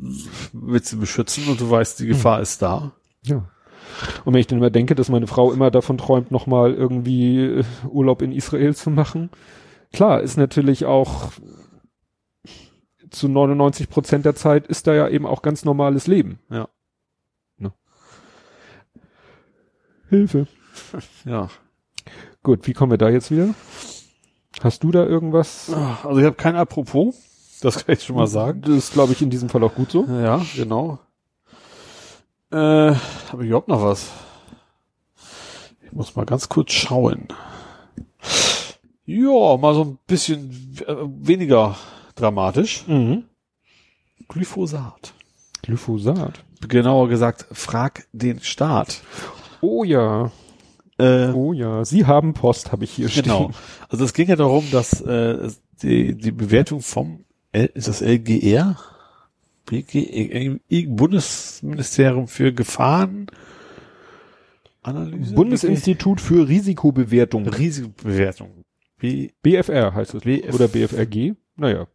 willst 0.54 0.88
sie 0.90 0.98
beschützen 0.98 1.48
und 1.48 1.60
du 1.60 1.70
weißt, 1.70 2.00
die 2.00 2.06
Gefahr 2.08 2.40
ist 2.42 2.62
da. 2.62 2.92
Ja. 3.24 3.50
Und 4.26 4.34
wenn 4.34 4.40
ich 4.40 4.48
dann 4.48 4.60
immer 4.60 4.70
denke, 4.70 4.96
dass 4.96 5.10
meine 5.10 5.28
Frau 5.28 5.52
immer 5.52 5.72
davon 5.72 5.98
träumt, 5.98 6.30
nochmal 6.32 6.74
irgendwie 6.74 7.40
äh, 7.40 7.64
Urlaub 7.90 8.22
in 8.22 8.32
Israel 8.32 8.76
zu 8.76 8.90
machen, 8.92 9.30
klar, 9.92 10.22
ist 10.22 10.38
natürlich 10.38 10.86
auch 10.86 11.32
zu 13.10 13.28
99 13.28 13.90
Prozent 13.90 14.26
der 14.26 14.36
Zeit 14.36 14.68
ist 14.68 14.88
da 14.88 14.94
ja 14.94 15.08
eben 15.08 15.26
auch 15.26 15.42
ganz 15.42 15.66
normales 15.66 16.08
Leben. 16.08 16.40
Ja. 16.50 16.68
Ne? 17.58 17.72
Hilfe. 20.10 20.48
Ja. 21.26 21.50
Gut, 22.42 22.68
wie 22.68 22.74
kommen 22.74 22.92
wir 22.92 22.98
da 22.98 23.10
jetzt 23.10 23.32
wieder? 23.32 23.54
Hast 24.62 24.84
du 24.84 24.92
da 24.92 25.06
irgendwas? 25.06 25.72
Also 26.04 26.20
ich 26.20 26.26
habe 26.26 26.36
kein 26.36 26.56
Apropos, 26.56 27.16
das 27.62 27.86
kann 27.86 27.96
ich 27.96 28.04
schon 28.04 28.18
mal 28.18 28.28
sagen. 28.28 28.62
Das 28.62 28.76
ist, 28.76 28.94
glaube 28.94 29.14
ich, 29.14 29.22
in 29.22 29.30
diesem 29.30 29.50
Fall 29.50 29.64
auch 29.64 29.74
gut 29.74 29.92
so. 29.92 30.06
Ja, 30.06 30.42
genau. 30.56 31.00
Äh, 32.52 32.56
habe 32.96 33.42
ich 33.44 33.48
überhaupt 33.48 33.70
noch 33.70 33.82
was? 33.82 34.10
Ich 35.86 35.92
muss 35.92 36.16
mal 36.16 36.26
ganz 36.26 36.50
kurz 36.50 36.72
schauen. 36.72 37.28
Ja, 39.06 39.58
mal 39.58 39.74
so 39.74 39.84
ein 39.84 40.00
bisschen 40.08 40.78
äh, 40.86 40.96
weniger 41.08 41.76
dramatisch. 42.16 42.86
Mhm. 42.88 43.24
Glyphosat. 44.28 45.14
Glyphosat. 45.62 46.44
Genauer 46.68 47.10
gesagt, 47.10 47.46
frag 47.52 48.06
den 48.14 48.40
Staat. 48.42 49.02
Oh 49.62 49.84
ja, 49.84 50.32
Äh, 50.98 51.30
oh 51.32 51.54
ja. 51.54 51.84
Sie 51.86 52.06
haben 52.06 52.34
Post, 52.34 52.72
habe 52.72 52.84
ich 52.84 52.92
hier 52.92 53.08
Genau. 53.10 53.50
stehen. 53.52 53.56
Also 53.90 54.06
es 54.06 54.14
ging 54.14 54.28
ja 54.30 54.36
darum, 54.36 54.70
dass 54.72 55.02
äh, 55.02 55.50
die, 55.82 56.16
die 56.16 56.32
Bewertung 56.32 56.82
vom 56.82 57.26
L, 57.52 57.70
ist 57.74 57.88
das 57.88 58.02
LGR? 58.02 58.78
BG, 59.66 60.60
Bundesministerium 60.88 62.28
für 62.28 62.52
Gefahren 62.54 63.28
Analyse? 64.82 65.34
Bundesinstitut 65.34 66.20
für 66.20 66.48
Risikobewertung. 66.48 67.48
Risikobewertung. 67.48 68.66
B, 69.00 69.30
BFR 69.42 69.94
heißt 69.94 70.16
es. 70.16 70.24
BF 70.24 70.54
Oder 70.54 70.68
BFRG. 70.68 71.34
Naja. 71.56 71.88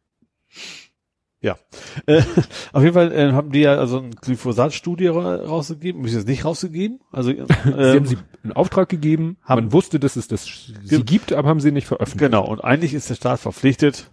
Äh, 1.42 2.22
auf 2.72 2.82
jeden 2.82 2.94
Fall 2.94 3.12
äh, 3.12 3.32
haben 3.32 3.52
die 3.52 3.60
ja 3.60 3.76
also 3.76 3.98
eine 3.98 4.10
Glyphosat-Studie 4.10 5.06
ra 5.08 5.36
rausgegeben, 5.36 6.04
ist 6.04 6.14
jetzt 6.14 6.26
nicht 6.28 6.44
rausgegeben. 6.44 7.00
Also 7.12 7.30
sie 7.32 7.36
ähm, 7.38 7.48
haben 7.96 8.06
sie 8.06 8.18
in 8.44 8.52
Auftrag 8.52 8.88
gegeben. 8.88 9.36
haben- 9.42 9.64
Man 9.64 9.72
wusste, 9.72 10.00
dass 10.00 10.16
es 10.16 10.28
das 10.28 10.46
sie 10.82 11.02
gibt, 11.04 11.32
aber 11.32 11.48
haben 11.48 11.60
sie 11.60 11.72
nicht 11.72 11.86
veröffentlicht. 11.86 12.30
Genau, 12.32 12.46
und 12.46 12.62
eigentlich 12.64 12.94
ist 12.94 13.08
der 13.10 13.14
Staat 13.14 13.40
verpflichtet, 13.40 14.10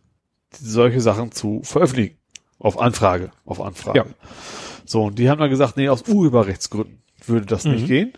solche 0.51 1.01
Sachen 1.01 1.31
zu 1.31 1.61
veröffentlichen. 1.63 2.17
Auf 2.59 2.79
Anfrage. 2.79 3.31
Auf 3.45 3.59
Anfrage. 3.61 3.99
Ja. 3.99 4.05
So, 4.85 5.03
und 5.05 5.19
die 5.19 5.29
haben 5.29 5.39
dann 5.39 5.49
gesagt, 5.49 5.77
nee, 5.77 5.89
aus 5.89 6.03
Urheberrechtsgründen 6.07 7.01
würde 7.25 7.45
das 7.47 7.65
nicht 7.65 7.83
Mhm. 7.83 7.87
gehen. 7.87 8.13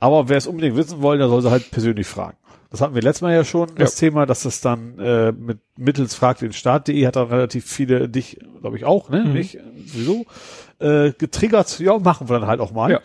Aber 0.00 0.28
wer 0.28 0.36
es 0.36 0.46
unbedingt 0.46 0.76
wissen 0.76 1.00
wollen, 1.02 1.18
der 1.20 1.28
soll 1.28 1.40
sie 1.40 1.50
halt 1.50 1.70
persönlich 1.70 2.06
fragen. 2.06 2.36
Das 2.74 2.80
hatten 2.80 2.96
wir 2.96 3.02
letztes 3.02 3.22
Mal 3.22 3.32
ja 3.32 3.44
schon, 3.44 3.68
das 3.76 3.94
Thema, 3.94 4.26
dass 4.26 4.42
das 4.42 4.60
dann 4.60 4.98
äh, 4.98 5.30
mit 5.30 5.60
mittels 5.76 6.16
fragt 6.16 6.40
den 6.40 6.52
Staat.de 6.52 7.06
hat 7.06 7.14
dann 7.14 7.28
relativ 7.28 7.64
viele, 7.70 8.08
dich, 8.08 8.40
glaube 8.60 8.76
ich, 8.76 8.84
auch, 8.84 9.10
ne? 9.10 9.20
Mhm. 9.24 9.32
Mich 9.32 9.58
sowieso, 9.86 10.26
äh, 10.80 11.12
getriggert, 11.12 11.78
ja, 11.78 11.96
machen 12.00 12.28
wir 12.28 12.40
dann 12.40 12.48
halt 12.48 12.58
auch 12.58 12.72
mal. 12.72 12.90
Ja. 12.90 12.98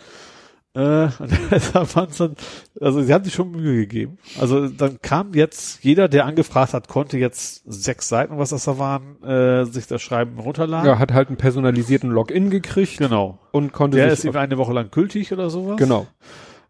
Äh, 0.73 1.09
dann, 1.93 2.35
also 2.81 3.01
sie 3.03 3.13
haben 3.13 3.23
sich 3.23 3.33
schon 3.35 3.51
Mühe 3.51 3.75
gegeben. 3.85 4.17
Also 4.39 4.69
dann 4.69 4.99
kam 5.03 5.35
jetzt, 5.35 5.83
jeder, 5.83 6.07
der 6.07 6.25
angefragt 6.25 6.73
hat, 6.73 6.87
konnte 6.87 7.19
jetzt 7.19 7.61
sechs 7.67 8.09
Seiten, 8.09 8.39
was 8.39 8.49
das 8.49 8.63
da 8.65 8.79
waren, 8.79 9.21
äh, 9.21 9.65
sich 9.65 9.85
das 9.85 10.01
Schreiben 10.01 10.39
runterladen. 10.39 10.87
Ja, 10.87 10.97
hat 10.97 11.13
halt 11.13 11.27
einen 11.27 11.37
personalisierten 11.37 12.09
Login 12.09 12.49
gekriegt 12.49 12.97
Genau. 12.97 13.37
und 13.51 13.71
konnte 13.71 13.97
Der 13.97 14.11
ist 14.11 14.25
ihm 14.25 14.35
eine 14.35 14.57
Woche 14.57 14.73
lang 14.73 14.89
gültig 14.89 15.31
oder 15.31 15.51
sowas. 15.51 15.77
genau. 15.77 16.07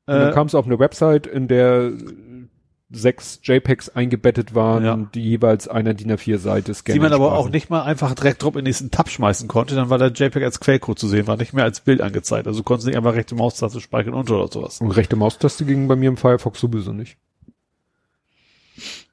Und 0.06 0.16
dann 0.16 0.32
Äh, 0.32 0.34
kam 0.34 0.48
es 0.48 0.56
auf 0.56 0.66
eine 0.66 0.80
Website, 0.80 1.28
in 1.28 1.48
der 1.48 1.92
sechs 2.92 3.40
JPEGs 3.44 3.90
eingebettet 3.90 4.56
waren, 4.56 4.84
Ja. 4.84 4.96
die 5.14 5.22
jeweils 5.22 5.68
einer 5.68 5.94
DIN 5.94 6.12
A4-Seite 6.12 6.74
scannen. 6.74 6.96
die 6.96 7.00
man 7.04 7.14
aber 7.14 7.28
sprachen. 7.28 7.38
auch 7.46 7.50
nicht 7.52 7.70
mal 7.70 7.84
einfach 7.84 8.16
direkt 8.16 8.42
drauf 8.42 8.54
in 8.56 8.60
den 8.60 8.64
nächsten 8.66 8.90
Tab 8.90 9.10
schmeißen 9.10 9.48
konnte, 9.48 9.76
dann 9.76 9.90
war 9.92 9.98
der 10.00 10.12
JPEG 10.12 10.44
als 10.44 10.60
Quellcode 10.60 10.98
zu 10.98 11.08
sehen, 11.08 11.28
war 11.28 11.38
nicht 11.38 11.54
mehr 11.54 11.66
als 11.66 11.82
Bild 11.82 12.02
angezeigt. 12.02 12.48
Also 12.48 12.60
du 12.60 12.64
konntest 12.64 12.88
nicht 12.88 12.98
einfach 12.98 13.14
rechte 13.14 13.36
Maustaste 13.36 13.80
speichern 13.80 14.14
und 14.16 14.32
oder 14.32 14.48
sowas. 14.52 14.82
Und 14.82 14.90
rechte 14.92 15.16
Maustaste 15.16 15.66
ging 15.66 15.88
bei 15.88 15.96
mir 15.96 16.10
im 16.10 16.18
Firefox 16.18 16.60
sowieso 16.60 16.92
nicht. 16.92 17.18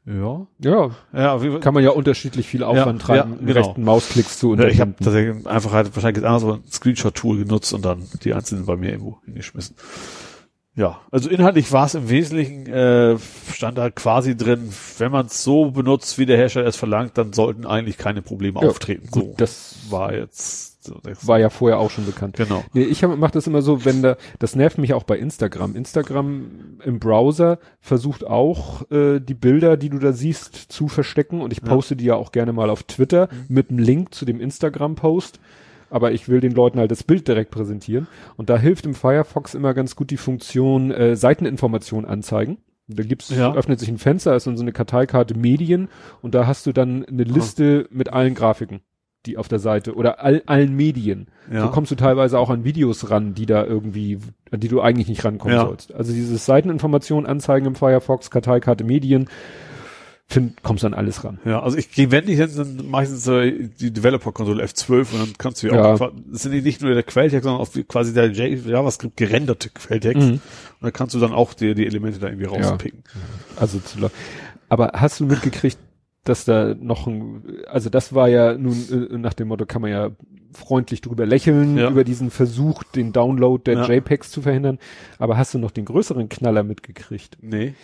Ja. 0.06 0.46
Ja, 0.60 0.90
Ja, 1.12 1.38
Fall. 1.40 1.58
kann 1.60 1.74
man 1.74 1.82
ja 1.82 1.90
unterschiedlich 1.90 2.46
viel 2.46 2.62
Aufwand 2.62 3.00
Ja, 3.02 3.06
treiben, 3.06 3.32
ja, 3.40 3.46
genau. 3.46 3.52
rechten 3.66 3.82
Mausklicks 3.82 4.38
zu 4.38 4.54
Ja, 4.54 4.68
ich 4.68 4.80
habe 4.80 4.94
tatsächlich 5.02 5.44
einfach 5.46 5.72
halt 5.72 5.94
wahrscheinlich 5.96 6.24
anders 6.24 6.42
so 6.42 6.52
ein 6.54 6.62
Screenshot-Tool 6.70 7.38
genutzt 7.44 7.72
und 7.74 7.84
dann 7.84 8.06
die 8.22 8.32
einzelnen 8.32 8.66
bei 8.66 8.76
mir 8.76 8.90
irgendwo 8.92 9.18
hingeschmissen. 9.24 9.74
Ja, 10.76 11.00
also 11.10 11.30
inhaltlich 11.30 11.72
war 11.72 11.86
es 11.86 11.94
im 11.94 12.10
Wesentlichen, 12.10 12.66
äh, 12.66 13.16
stand 13.50 13.78
da 13.78 13.88
quasi 13.90 14.36
drin, 14.36 14.68
wenn 14.98 15.10
man 15.10 15.24
es 15.26 15.42
so 15.42 15.70
benutzt, 15.70 16.18
wie 16.18 16.26
der 16.26 16.36
Hersteller 16.36 16.66
es 16.66 16.76
verlangt, 16.76 17.16
dann 17.16 17.32
sollten 17.32 17.64
eigentlich 17.64 17.96
keine 17.96 18.20
Probleme 18.20 18.60
Ja, 18.60 18.68
auftreten. 18.68 19.08
gut, 19.10 19.22
so 19.24 19.34
das 19.38 19.76
war 19.88 20.12
jetzt 20.14 20.84
so, 20.84 21.00
war 21.22 21.38
ja 21.40 21.48
vorher 21.48 21.78
auch 21.78 21.90
schon 21.90 22.04
bekannt. 22.04 22.36
genau. 22.36 22.62
Nee, 22.74 22.82
ich 22.84 23.00
mache 23.02 23.32
das 23.32 23.46
immer 23.46 23.62
so, 23.62 23.84
wenn 23.86 24.02
da, 24.02 24.16
das 24.38 24.54
nervt 24.54 24.76
mich 24.78 24.92
auch 24.92 25.02
bei 25.04 25.18
Instagram. 25.18 25.74
Instagram 25.74 26.78
im 26.84 27.00
Browser 27.00 27.58
versucht 27.80 28.24
auch, 28.26 28.88
äh, 28.90 29.18
die 29.18 29.34
Bilder, 29.34 29.78
die 29.78 29.88
du 29.88 29.98
da 29.98 30.12
siehst, 30.12 30.54
zu 30.54 30.88
verstecken 30.88 31.40
und 31.40 31.52
ich 31.52 31.60
Ja. 31.62 31.68
poste 31.74 31.96
die 31.96 32.04
ja 32.04 32.14
auch 32.16 32.32
gerne 32.32 32.52
mal 32.52 32.68
auf 32.70 32.82
Twitter 32.82 33.28
mit 33.48 33.70
einem 33.70 33.78
Link 33.78 34.14
zu 34.14 34.26
dem 34.26 34.40
Instagram-Post. 34.40 35.40
Aber 35.90 36.12
ich 36.12 36.28
will 36.28 36.40
den 36.40 36.52
Leuten 36.52 36.78
halt 36.78 36.90
das 36.90 37.02
Bild 37.04 37.28
direkt 37.28 37.50
präsentieren. 37.50 38.06
Und 38.36 38.50
da 38.50 38.58
hilft 38.58 38.86
im 38.86 38.94
Firefox 38.94 39.54
immer 39.54 39.72
ganz 39.74 39.94
gut 39.96 40.10
die 40.10 40.16
Funktion 40.16 40.90
äh, 40.90 41.16
Seiteninformation 41.16 42.04
anzeigen. 42.04 42.58
Da 42.88 43.02
gibt's, 43.02 43.30
Ja. 43.30 43.52
öffnet 43.54 43.80
sich 43.80 43.88
ein 43.88 43.98
Fenster, 43.98 44.36
ist 44.36 44.46
dann 44.46 44.56
so 44.56 44.62
eine 44.62 44.72
Karteikarte 44.72 45.36
Medien 45.36 45.88
und 46.22 46.34
da 46.34 46.46
hast 46.46 46.66
du 46.66 46.72
dann 46.72 47.04
eine 47.04 47.24
Liste 47.24 47.88
mit 47.90 48.12
allen 48.12 48.34
Grafiken, 48.34 48.80
die 49.26 49.38
auf 49.38 49.48
der 49.48 49.58
Seite 49.58 49.94
oder 49.96 50.22
all, 50.22 50.42
allen 50.46 50.74
Medien. 50.76 51.26
Ja. 51.52 51.62
So 51.62 51.68
kommst 51.70 51.90
du 51.90 51.96
teilweise 51.96 52.38
auch 52.38 52.48
an 52.48 52.62
Videos 52.62 53.10
ran, 53.10 53.34
die 53.34 53.46
da 53.46 53.64
irgendwie, 53.64 54.18
an 54.52 54.60
die 54.60 54.68
du 54.68 54.80
eigentlich 54.80 55.08
nicht 55.08 55.24
rankommen 55.24 55.56
Ja. 55.56 55.66
sollst. 55.66 55.92
Also 55.92 56.12
dieses 56.12 56.46
Seiteninformation 56.46 57.26
anzeigen 57.26 57.66
im 57.66 57.74
Firefox, 57.74 58.30
Karteikarte 58.30 58.84
Medien, 58.84 59.28
find, 60.28 60.62
kommst 60.62 60.84
an 60.84 60.92
alles 60.94 61.22
ran. 61.24 61.38
Ja, 61.44 61.62
also 61.62 61.76
ich 61.78 61.90
gehe, 61.92 62.10
wenn 62.10 62.28
ich 62.28 62.38
jetzt 62.38 62.58
dann 62.58 62.88
meistens 62.90 63.26
äh, 63.28 63.68
die 63.80 63.92
Developer-Konsole 63.92 64.64
F12 64.64 65.12
und 65.12 65.20
dann 65.20 65.32
kannst 65.38 65.62
du 65.62 65.68
ja, 65.68 65.74
Ja. 65.76 65.94
auch, 65.94 66.12
das 66.30 66.42
sind 66.42 66.64
nicht 66.64 66.82
nur 66.82 66.94
der 66.94 67.02
Quelltext, 67.04 67.44
sondern 67.44 67.60
auch 67.62 67.70
quasi 67.88 68.12
der 68.12 68.30
JavaScript 68.32 69.16
gerenderte 69.16 69.70
Quelltext. 69.70 70.22
Mhm. 70.22 70.32
Und 70.32 70.40
dann 70.80 70.92
kannst 70.92 71.14
du 71.14 71.20
dann 71.20 71.32
auch 71.32 71.54
die, 71.54 71.74
die 71.74 71.86
Elemente 71.86 72.18
da 72.18 72.28
irgendwie 72.28 72.46
rauspicken. 72.46 73.02
Also 73.56 73.78
zu 73.78 74.00
la- 74.00 74.10
Aber 74.68 74.92
hast 74.94 75.20
du 75.20 75.26
mitgekriegt, 75.26 75.78
dass 76.24 76.44
da 76.44 76.74
noch 76.74 77.06
ein, 77.06 77.44
also 77.68 77.88
das 77.88 78.12
war 78.12 78.28
ja 78.28 78.54
nun 78.58 78.72
äh, 79.12 79.16
nach 79.18 79.32
dem 79.34 79.46
Motto, 79.48 79.64
kann 79.64 79.80
man 79.82 79.92
ja 79.92 80.10
freundlich 80.52 81.02
drüber 81.02 81.24
lächeln, 81.24 81.76
Ja. 81.78 81.88
über 81.88 82.02
diesen 82.02 82.30
Versuch, 82.30 82.82
den 82.82 83.12
Download 83.12 83.62
der 83.64 83.82
Ja. 83.82 83.88
JPEGs 83.94 84.30
zu 84.32 84.42
verhindern. 84.42 84.78
Aber 85.18 85.36
hast 85.36 85.54
du 85.54 85.58
noch 85.58 85.70
den 85.70 85.84
größeren 85.84 86.28
Knaller 86.28 86.64
mitgekriegt? 86.64 87.38
Nee. 87.42 87.74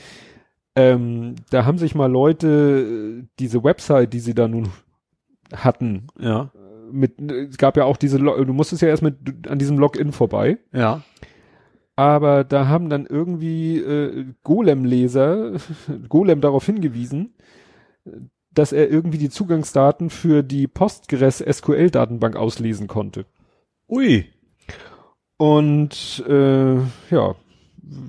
Ähm, 0.75 1.35
da 1.51 1.65
haben 1.67 1.79
sich 1.79 1.95
mal 1.95 2.11
Leute 2.11 3.21
äh, 3.23 3.27
diese 3.39 3.63
Website, 3.63 4.13
die 4.13 4.21
sie 4.21 4.35
da 4.35 4.49
nun 4.49 4.69
hatten, 5.53 6.07
Ja. 6.19 6.51
mit, 6.91 7.21
es 7.21 7.59
gab 7.59 7.77
ja 7.77 7.85
auch 7.85 7.97
diese, 7.99 8.19
du 8.19 8.53
musstest 8.55 8.81
ja 8.83 8.89
erst 8.89 9.03
mit 9.03 9.49
an 9.49 9.59
diesem 9.59 9.79
Login 9.79 10.13
vorbei, 10.13 10.59
Ja. 10.73 11.03
aber 11.95 12.45
da 12.45 12.69
haben 12.69 12.89
dann 12.89 13.05
irgendwie 13.05 13.77
äh, 13.79 14.27
Golem-Leser, 14.45 15.53
Golem 16.09 16.41
darauf 16.41 16.65
hingewiesen, 16.65 17.35
dass 18.51 18.73
er 18.73 18.91
irgendwie 18.91 19.19
die 19.19 19.31
Zugangsdaten 19.31 20.09
für 20.11 20.43
die 20.43 20.67
Postgres 20.69 21.39
SQL-Datenbank 21.47 22.35
auslesen 22.37 22.87
konnte. 22.87 23.27
Ui. 23.89 24.27
Und 25.37 26.25
äh, 26.29 26.77
ja, 27.11 27.35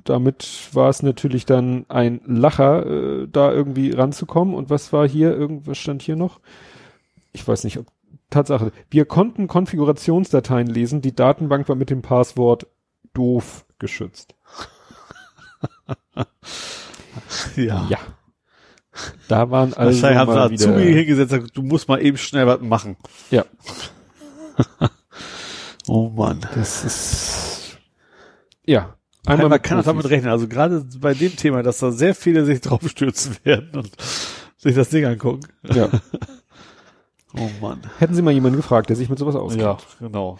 damit 0.04 0.68
war 0.72 0.88
es 0.88 1.02
natürlich 1.02 1.46
dann 1.46 1.86
ein 1.88 2.20
Lacher, 2.26 2.86
äh, 2.86 3.28
da 3.30 3.52
irgendwie 3.52 3.90
ranzukommen. 3.90 4.54
Und 4.54 4.70
was 4.70 4.92
war 4.92 5.08
hier? 5.08 5.36
Irgendwas 5.36 5.78
stand 5.78 6.02
hier 6.02 6.16
noch? 6.16 6.40
Ich 7.32 7.46
weiß 7.46 7.64
nicht, 7.64 7.78
ob 7.78 7.86
Tatsache. 8.30 8.72
Wir 8.90 9.04
konnten 9.04 9.48
Konfigurationsdateien 9.48 10.66
lesen. 10.66 11.00
Die 11.00 11.14
Datenbank 11.14 11.68
war 11.68 11.76
mit 11.76 11.90
dem 11.90 12.02
Passwort 12.02 12.66
doof 13.12 13.64
geschützt. 13.78 14.34
ja. 17.56 17.86
Ja. 17.88 17.98
Da 19.28 19.50
waren 19.50 19.74
also 19.74 20.02
Wahrscheinlich 20.02 20.18
haben 20.18 20.30
sie 20.30 20.38
mal 20.38 20.50
wieder, 20.50 20.68
Azubi 20.68 20.92
hingesetzt, 20.94 21.32
und 21.32 21.38
gesagt, 21.40 21.56
du 21.56 21.62
musst 21.62 21.88
mal 21.88 22.00
eben 22.00 22.16
schnell 22.16 22.46
was 22.46 22.60
machen. 22.60 22.96
Ja. 23.30 23.44
Oh 25.86 26.08
Mann. 26.08 26.40
das 26.54 26.82
ist 26.82 27.78
ja 28.64 28.96
Einmal 29.26 29.48
man 29.48 29.56
mit 29.56 29.62
kann 29.62 29.78
das 29.78 29.86
damit 29.86 30.08
rechnen. 30.08 30.30
Also 30.30 30.48
gerade 30.48 30.84
bei 31.00 31.14
dem 31.14 31.34
Thema, 31.36 31.62
dass 31.62 31.78
da 31.78 31.90
sehr 31.90 32.14
viele 32.14 32.44
sich 32.44 32.60
drauf 32.60 32.82
stürzen 32.88 33.36
werden 33.44 33.70
und 33.74 33.90
sich 34.56 34.74
das 34.74 34.90
Ding 34.90 35.04
angucken. 35.04 35.40
Ja. 35.72 35.88
Oh 37.36 37.50
Mann. 37.60 37.80
Hätten 37.98 38.14
Sie 38.14 38.22
mal 38.22 38.30
jemanden 38.30 38.58
gefragt, 38.58 38.90
der 38.90 38.94
sich 38.94 39.08
mit 39.08 39.18
sowas 39.18 39.34
auskennt. 39.34 39.60
Ja, 39.60 39.78
genau. 39.98 40.38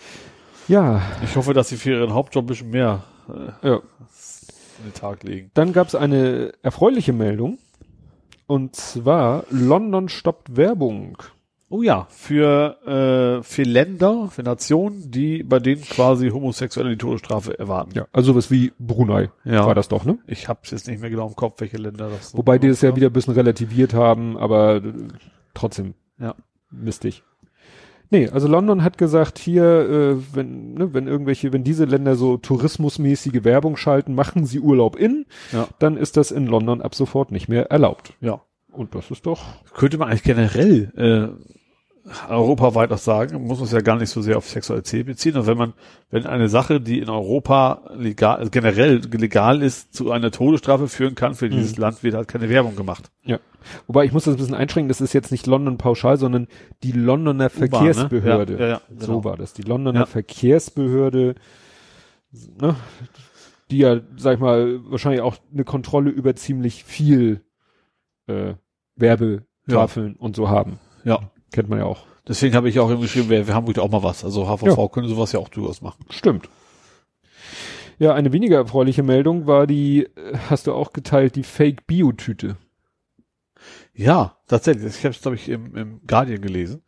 Ja, 0.69 1.03
Ich 1.25 1.35
hoffe, 1.35 1.53
dass 1.53 1.69
sie 1.69 1.77
für 1.77 1.91
ihren 1.91 2.15
Hauptjob 2.15 2.45
ein 2.45 2.47
bisschen 2.47 2.71
mehr 2.71 3.03
äh, 3.29 3.69
ja. 3.69 3.75
in 3.75 4.85
den 4.85 4.95
Tag 4.95 5.25
legen. 5.25 5.51
Dann 5.55 5.73
gab 5.73 5.89
es 5.89 5.97
eine 5.97 6.53
erfreuliche 6.63 7.13
Meldung. 7.13 7.59
Und 8.47 8.77
zwar 8.77 9.45
London 9.51 10.09
stoppt 10.09 10.57
Werbung. 10.57 11.19
Oh 11.71 11.83
ja, 11.83 12.07
für, 12.11 12.79
äh, 12.87 13.43
für 13.43 13.63
Länder, 13.63 14.29
für 14.31 14.43
Nationen, 14.43 15.11
die 15.11 15.43
bei 15.43 15.59
denen 15.59 15.83
quasi 15.83 16.29
Homosexuelle 16.31 16.91
die 16.91 16.99
Todesstrafe 16.99 17.59
erwarten. 17.59 17.93
Ja, 17.95 18.07
also 18.13 18.33
sowas 18.33 18.51
wie 18.51 18.73
Brunei 18.79 19.31
Ja. 19.45 19.67
war 19.67 19.75
das 19.75 19.89
doch, 19.89 20.05
ne? 20.05 20.19
Ich 20.27 20.49
hab's 20.49 20.71
jetzt 20.71 20.87
nicht 20.87 21.01
mehr 21.01 21.11
genau 21.11 21.27
im 21.27 21.35
Kopf, 21.37 21.61
welche 21.61 21.79
Länder 21.79 22.11
das 22.11 22.31
so 22.31 22.39
Wobei 22.39 22.59
die 22.59 22.69
das 22.69 22.83
ja 22.83 22.95
wieder 22.95 23.09
ein 23.09 23.13
bisschen 23.13 23.35
relativiert 23.35 23.95
haben, 23.95 24.37
aber 24.37 24.77
äh, 24.77 24.93
trotzdem 25.55 25.95
Ja. 26.19 26.35
mistig. 26.71 27.23
Nee, 28.11 28.29
also 28.29 28.47
London 28.47 28.85
hat 28.85 28.99
gesagt, 28.99 29.39
hier, 29.39 29.65
äh, 29.65 30.17
wenn, 30.37 30.75
ne, 30.75 30.93
wenn 30.95 31.09
irgendwelche, 31.09 31.53
wenn 31.53 31.65
diese 31.65 31.87
Länder 31.87 32.15
so 32.15 32.37
tourismusmäßige 32.37 33.43
Werbung 33.43 33.77
schalten, 33.77 34.15
machen 34.15 34.45
sie 34.47 34.61
Urlaub 34.61 34.95
in, 34.97 35.25
Ja. 35.51 35.67
dann 35.81 35.97
ist 35.97 36.17
das 36.19 36.31
in 36.31 36.47
London 36.47 36.83
ab 36.83 36.95
sofort 36.95 37.33
nicht 37.33 37.49
mehr 37.49 37.71
erlaubt. 37.71 38.13
Ja. 38.21 38.43
Und 38.75 38.95
das 38.95 39.11
ist 39.11 39.27
doch, 39.27 39.43
Könnte 39.75 39.99
man 39.99 40.09
eigentlich 40.09 40.23
generell 40.25 40.93
äh, 40.97 41.29
europaweit 42.29 42.93
auch 42.93 42.99
sagen, 42.99 43.47
muss 43.47 43.61
es 43.61 43.73
ja 43.73 43.81
gar 43.81 43.97
nicht 43.97 44.11
so 44.11 44.21
sehr 44.21 44.37
auf 44.37 44.49
Sexualität 44.49 45.07
beziehen, 45.07 45.37
aber 45.37 45.47
wenn 45.47 45.57
man, 45.57 45.73
wenn 46.11 46.27
eine 46.27 46.49
Sache, 46.49 46.81
die 46.81 46.99
in 46.99 47.09
Europa 47.09 47.91
legal, 47.97 48.37
also 48.37 48.51
generell 48.51 49.01
legal 49.11 49.63
ist, 49.63 49.95
zu 49.95 50.11
einer 50.11 50.31
Todesstrafe 50.31 50.89
führen 50.89 51.15
kann, 51.15 51.35
für 51.35 51.49
dieses 51.49 51.79
Land 51.79 52.03
wird 52.03 52.15
halt 52.15 52.29
keine 52.29 52.49
Werbung 52.49 52.77
gemacht. 52.77 53.11
ja. 53.25 53.39
Wobei 53.87 54.05
ich 54.05 54.13
muss 54.13 54.25
das 54.25 54.35
ein 54.35 54.37
bisschen 54.37 54.55
einschränken, 54.55 54.89
das 54.89 55.01
ist 55.01 55.15
jetzt 55.15 55.31
nicht 55.33 55.47
London 55.47 55.79
pauschal, 55.79 56.19
sondern 56.19 56.49
die 56.83 56.93
Londoner 56.93 57.49
Verkehrsbehörde. 57.49 58.53
ne? 58.53 58.59
Ja, 58.59 58.67
ja, 58.67 58.73
ja, 58.75 58.81
So 58.99 59.07
genau. 59.07 59.25
war 59.25 59.37
das. 59.39 59.55
Die 59.55 59.63
Londoner. 59.63 60.05
Verkehrsbehörde, 60.07 61.35
ne, 62.61 62.77
die 63.71 63.79
ja, 63.79 64.01
sag 64.19 64.35
ich 64.35 64.41
mal, 64.41 64.81
wahrscheinlich 64.91 65.23
auch 65.23 65.37
eine 65.51 65.65
Kontrolle 65.65 66.11
über 66.11 66.37
ziemlich 66.37 66.85
viel 66.85 67.41
äh, 68.27 68.53
Werbetafeln 68.97 70.17
und 70.17 70.37
so 70.37 70.49
haben. 70.49 70.79
Ja. 71.05 71.31
Kennt 71.53 71.69
man 71.69 71.79
ja 71.79 71.85
auch. 71.85 72.05
Deswegen 72.27 72.55
habe 72.55 72.69
ich 72.69 72.81
auch 72.81 72.91
eben 72.91 73.01
geschrieben, 73.03 73.29
wir, 73.29 73.47
wir 73.47 73.55
haben 73.55 73.67
wirklich 73.67 73.85
auch 73.85 73.91
mal 73.91 74.03
was. 74.03 74.25
Also 74.25 74.47
HVV 74.49 74.77
Ja. 74.79 74.89
könnte 74.89 75.09
sowas 75.11 75.33
ja 75.33 75.41
auch 75.41 75.49
durchaus 75.49 75.83
machen. 75.83 76.05
Stimmt. 76.11 76.49
Ja, 77.99 78.15
eine 78.15 78.33
weniger 78.33 78.57
erfreuliche 78.57 79.03
Meldung 79.03 79.47
war 79.47 79.67
die, 79.67 80.05
äh, 80.05 80.37
hast 80.51 80.67
du 80.67 80.73
auch 80.73 80.93
geteilt, 80.93 81.37
die 81.37 81.45
Fake-Bio-Tüte. 81.45 82.57
Ja, 83.95 84.37
tatsächlich. 84.49 84.85
Ich 84.99 85.05
habe 85.05 85.15
es, 85.15 85.21
glaube 85.23 85.37
ich, 85.37 85.49
im, 85.49 85.77
im 85.77 86.01
Guardian 86.07 86.41
gelesen. 86.41 86.83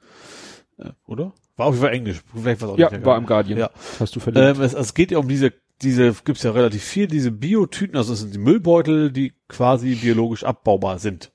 Äh, 0.78 0.90
oder? 1.06 1.32
War 1.56 1.66
auf 1.66 1.74
jeden 1.74 1.84
Fall 1.86 1.94
Englisch. 1.94 2.22
Vielleicht 2.34 2.60
war 2.60 2.68
es 2.68 2.74
auch 2.74 2.78
Ja, 2.78 2.90
nicht 2.90 3.04
war 3.04 3.16
im 3.16 3.26
Guardian. 3.26 3.58
Ja. 3.58 3.70
Hast 4.00 4.16
du 4.16 4.20
verlinkt. 4.20 4.58
Ähm, 4.58 4.62
es, 4.64 4.74
es 4.74 4.94
geht 4.94 5.10
ja 5.10 5.18
um 5.18 5.28
diese, 5.28 5.52
diese 5.82 6.12
gibt's 6.24 6.42
ja 6.42 6.50
relativ 6.50 6.82
viel, 6.82 7.06
diese 7.06 7.30
Biotüten, 7.30 7.96
also 7.96 8.12
es 8.12 8.20
sind 8.20 8.34
die 8.34 8.38
Müllbeutel, 8.38 9.12
die 9.12 9.32
quasi 9.48 9.94
biologisch 9.94 10.44
abbaubar 10.44 10.98
sind. 10.98 11.30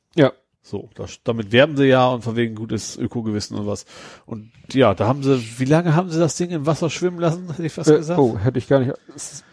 So, 0.64 0.90
das, 0.94 1.20
damit 1.24 1.52
werben 1.52 1.76
sie 1.76 1.86
ja 1.86 2.08
und 2.10 2.24
von 2.24 2.36
wegen 2.36 2.54
gutes 2.54 2.96
Ökogewissen 2.96 3.58
und 3.58 3.66
was. 3.66 3.86
Und 4.28 4.52
ja, 4.72 4.94
da 4.94 5.08
haben 5.08 5.24
sie, 5.24 5.42
wie 5.58 5.66
lange 5.66 5.96
haben 5.96 6.10
sie 6.12 6.20
das 6.20 6.36
Ding 6.36 6.52
im 6.52 6.68
Wasser 6.68 6.92
schwimmen 6.92 7.20
lassen, 7.20 7.48
hätte 7.50 7.66
ich 7.66 7.74
fast 7.74 7.90
Äh, 7.90 7.98
gesagt? 7.98 8.20
oh, 8.20 8.38
hätte 8.38 8.60
ich 8.60 8.68
gar 8.68 8.80
nicht. 8.80 8.94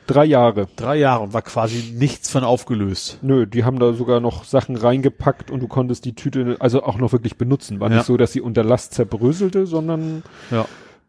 Drei 0.06 0.26
Jahre. 0.26 0.68
Drei 0.76 0.96
Jahre 0.96 1.24
und 1.24 1.32
war 1.32 1.40
quasi 1.42 1.94
nichts 1.96 2.28
von 2.30 2.44
aufgelöst. 2.44 3.18
Nö, 3.22 3.46
die 3.46 3.64
haben 3.64 3.78
da 3.78 3.94
sogar 3.94 4.20
noch 4.20 4.44
Sachen 4.44 4.76
reingepackt 4.76 5.50
und 5.50 5.60
du 5.60 5.66
konntest 5.66 6.04
die 6.04 6.14
Tüte 6.14 6.56
also 6.60 6.82
auch 6.82 6.98
noch 6.98 7.12
wirklich 7.12 7.36
benutzen. 7.38 7.80
War 7.80 7.88
Ja. 7.90 7.96
nicht 7.96 8.06
so, 8.06 8.18
dass 8.18 8.32
sie 8.32 8.42
unter 8.42 8.62
Last 8.62 8.92
zerbröselte, 8.92 9.66
sondern 9.66 10.22
Ja. 10.50 10.66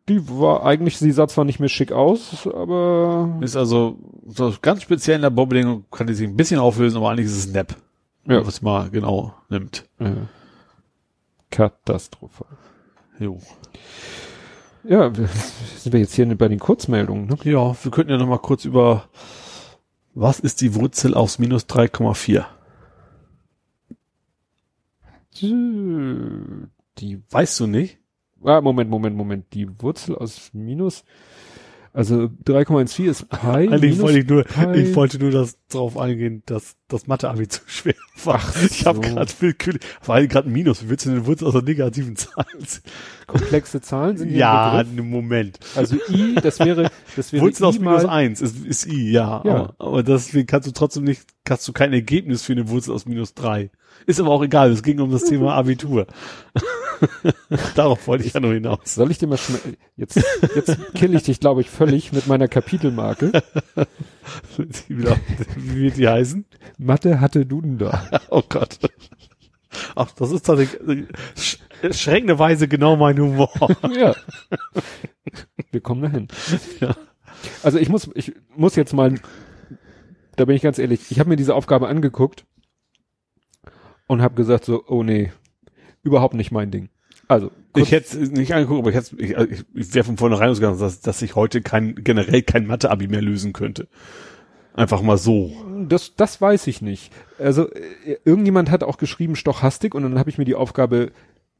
die 0.07 0.27
war 0.29 0.65
eigentlich, 0.65 0.97
sie 0.97 1.11
sah 1.11 1.27
zwar 1.27 1.43
nicht 1.43 1.59
mehr 1.59 1.69
schick 1.69 1.91
aus, 1.91 2.47
aber 2.47 3.37
Ist 3.41 3.57
also 3.57 3.97
so 4.27 4.53
ganz 4.61 4.81
speziell 4.81 5.17
in 5.17 5.23
der 5.23 5.29
Bobbedingung 5.29 5.83
kann 5.91 6.07
die 6.07 6.13
sich 6.13 6.27
ein 6.27 6.37
bisschen 6.37 6.59
auflösen, 6.59 6.97
aber 6.97 7.09
eigentlich 7.09 7.27
ist 7.27 7.37
es 7.37 7.53
Nap. 7.53 7.75
Ja. 8.25 8.39
Es 8.41 8.61
mal 8.61 8.89
genau 8.89 9.33
nimmt. 9.49 9.87
äh, 9.99 10.11
katastrophal. 11.49 12.47
Jo. 13.19 13.39
Ja, 14.83 15.15
wir- 15.17 15.27
sind 15.27 15.93
wir 15.93 15.99
jetzt 15.99 16.13
hier 16.13 16.25
bei 16.37 16.47
den 16.47 16.59
Kurzmeldungen, 16.59 17.25
ne? 17.27 17.37
Ja, 17.43 17.75
wir 17.83 17.91
könnten 17.91 18.11
ja 18.11 18.17
noch 18.17 18.27
mal 18.27 18.37
kurz 18.39 18.65
über 18.65 19.09
was 20.13 20.39
ist 20.39 20.61
die 20.61 20.75
Wurzel 20.75 21.13
aus 21.13 21.39
minus 21.39 21.65
3,4? 21.67 22.45
Die, 25.41 27.21
Weißt 27.29 27.59
du 27.59 27.67
nicht? 27.67 27.97
ah, 28.43 28.61
Moment, 28.61 28.89
Moment, 28.89 29.15
Moment. 29.15 29.53
Die 29.53 29.67
Wurzel 29.81 30.15
aus 30.15 30.49
Minus, 30.53 31.03
also 31.93 32.29
3,14 32.45 33.09
ist 33.09 33.29
Pi. 33.29 33.47
Eigentlich 33.47 33.99
wollte 33.99 34.19
ich 34.19 34.27
nur, 34.27 34.43
Pi. 34.43 34.79
ich 34.79 34.95
wollte 34.95 35.19
nur 35.19 35.31
das 35.31 35.57
drauf 35.69 35.97
eingehen, 35.97 36.43
dass 36.45 36.75
das 36.87 37.07
Mathe-Abi 37.07 37.47
zu 37.49 37.61
schwer 37.67 37.95
war. 38.23 38.35
Ach 38.41 38.63
ich 38.63 38.85
habe 38.85 38.97
so. 38.97 39.13
gerade 39.13 39.31
willkürlich, 39.39 39.81
vor 40.01 40.15
allem 40.15 40.27
gerade 40.27 40.49
ein 40.49 40.53
Minus. 40.53 40.83
Wie 40.83 40.89
willst 40.89 41.05
du 41.05 41.09
denn 41.09 41.19
eine 41.19 41.27
Wurzel 41.27 41.47
aus 41.47 41.55
einer 41.55 41.63
negativen 41.63 42.15
Zahl? 42.15 42.45
Komplexe 43.29 43.81
Zahlen 43.81 44.17
sind 44.17 44.29
hier 44.29 44.39
Ja, 44.39 44.73
einen 44.73 45.09
Moment. 45.09 45.59
Also 45.75 45.95
I, 46.09 46.35
das 46.35 46.59
wäre, 46.59 46.91
das 47.15 47.31
wäre 47.31 47.45
Wurzel 47.45 47.65
aus 47.65 47.75
I 47.75 47.79
minus 47.79 48.03
mal, 48.03 48.09
eins 48.09 48.41
ist, 48.41 48.65
ist 48.65 48.87
i, 48.87 49.11
ja. 49.11 49.41
Ja. 49.45 49.53
Aber, 49.53 49.75
aber 49.79 50.03
deswegen 50.03 50.47
kannst 50.47 50.67
du 50.67 50.71
trotzdem 50.71 51.03
nicht, 51.03 51.21
kannst 51.45 51.67
du 51.67 51.73
kein 51.73 51.93
Ergebnis 51.93 52.43
für 52.43 52.53
eine 52.53 52.69
Wurzel 52.69 52.93
aus 52.93 53.05
minus 53.05 53.33
drei. 53.33 53.71
Ist 54.05 54.19
aber 54.19 54.29
auch 54.29 54.43
egal, 54.43 54.71
es 54.71 54.83
ging 54.83 54.99
um 54.99 55.11
das 55.11 55.23
Thema 55.25 55.53
Abitur. 55.55 56.07
Darauf 57.75 58.07
wollte 58.07 58.25
ich 58.25 58.33
ja 58.33 58.39
nur 58.39 58.53
hinaus. 58.53 58.79
Soll 58.85 59.11
ich 59.11 59.17
dir 59.17 59.27
mal 59.27 59.37
schnell, 59.37 59.77
jetzt, 59.95 60.21
jetzt 60.55 60.77
kill 60.95 61.13
ich 61.15 61.23
dich, 61.23 61.39
glaube 61.39 61.61
ich, 61.61 61.69
völlig 61.69 62.11
mit 62.11 62.27
meiner 62.27 62.47
Kapitelmarke. 62.47 63.31
Wie 64.87 65.81
wird 65.81 65.97
die 65.97 66.07
heißen? 66.07 66.45
Mathe 66.77 67.21
hatte 67.21 67.45
Duden 67.45 67.77
da. 67.77 68.21
Oh 68.29 68.43
Gott. 68.47 68.79
Ach, 69.95 70.11
das 70.11 70.31
ist 70.31 70.45
tatsächlich 70.45 71.07
sch 71.37 71.57
schreckenderweise 71.91 72.67
genau 72.67 72.95
mein 72.95 73.19
Humor. 73.19 73.49
ja. 73.97 74.15
Wir 75.71 75.81
kommen 75.81 76.01
dahin. 76.01 76.27
Ja. 76.79 76.95
Also 77.63 77.77
ich 77.79 77.89
muss, 77.89 78.09
ich 78.15 78.33
muss 78.55 78.75
jetzt 78.75 78.93
mal, 78.93 79.15
da 80.35 80.45
bin 80.45 80.55
ich 80.55 80.61
ganz 80.61 80.77
ehrlich, 80.79 81.09
ich 81.09 81.19
habe 81.19 81.29
mir 81.29 81.35
diese 81.37 81.55
Aufgabe 81.55 81.87
angeguckt 81.87 82.45
und 84.07 84.21
habe 84.21 84.35
gesagt 84.35 84.65
so, 84.65 84.83
oh 84.87 85.03
nee, 85.03 85.31
überhaupt 86.03 86.33
nicht 86.33 86.51
mein 86.51 86.71
Ding. 86.71 86.89
Also, 87.27 87.51
Ich 87.75 87.91
hätte 87.91 88.19
es 88.19 88.31
nicht 88.31 88.53
angeguckt, 88.55 88.79
aber 88.79 88.89
ich, 88.89 88.95
hätt's- 88.95 89.13
ich, 89.17 89.31
ich, 89.37 89.63
ich 89.75 89.93
wäre 89.93 90.03
von 90.03 90.17
vornherein 90.17 90.49
ausgegangen, 90.49 90.79
dass, 90.79 90.99
dass 91.01 91.21
ich 91.21 91.35
heute 91.35 91.61
kein, 91.61 91.93
generell 91.95 92.41
kein 92.41 92.65
Mathe-Abi 92.65 93.07
mehr 93.07 93.21
lösen 93.21 93.53
könnte. 93.53 93.87
Einfach 94.79 95.01
mal 95.01 95.17
so. 95.17 95.51
Das, 95.89 96.15
das 96.15 96.39
weiß 96.39 96.67
ich 96.67 96.81
nicht. 96.81 97.11
Also 97.37 97.69
äh, 97.69 98.15
irgendjemand 98.23 98.71
hat 98.71 98.81
auch 98.81 98.97
geschrieben 98.97 99.35
Stochastik 99.35 99.93
und 99.93 100.03
dann 100.03 100.17
habe 100.17 100.29
ich 100.29 100.37
mir 100.37 100.45
die 100.45 100.55
Aufgabe 100.55 101.11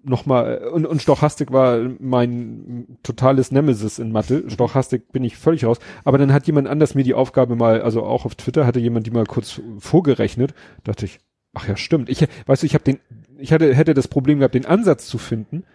nochmal, 0.02 0.70
und, 0.70 0.86
und 0.86 1.02
Stochastik 1.02 1.52
war 1.52 1.80
mein 2.00 2.98
totales 3.04 3.52
Nemesis 3.52 4.00
in 4.00 4.14
Mathe. 4.14 4.50
Stochastik 4.50 5.12
bin 5.12 5.26
ich 5.26 5.36
völlig 5.36 5.66
raus. 5.66 5.80
Aber 6.06 6.18
dann 6.18 6.32
hat 6.32 6.48
jemand 6.48 6.70
anders 6.70 6.96
mir 6.96 7.04
die 7.04 7.14
Aufgabe 7.14 7.58
mal, 7.58 7.82
also 7.82 8.04
auch 8.04 8.24
auf 8.24 8.36
Twitter 8.36 8.66
hatte 8.66 8.80
jemand 8.80 9.06
die 9.06 9.12
mal 9.12 9.26
kurz 9.26 9.60
vorgerechnet. 9.80 10.54
Dachte 10.86 11.04
ich, 11.04 11.20
ach 11.54 11.68
ja, 11.68 11.76
stimmt. 11.76 12.08
Ich, 12.08 12.26
weißt 12.46 12.64
du, 12.64 12.68
ich 12.68 12.74
habe 12.74 12.86
den, 12.86 13.00
ich 13.38 13.52
hatte, 13.52 13.76
hätte 13.76 13.94
das 13.94 14.08
Problem 14.08 14.40
gehabt, 14.40 14.56
den 14.56 14.66
Ansatz 14.66 15.08
zu 15.08 15.18
finden, 15.18 15.66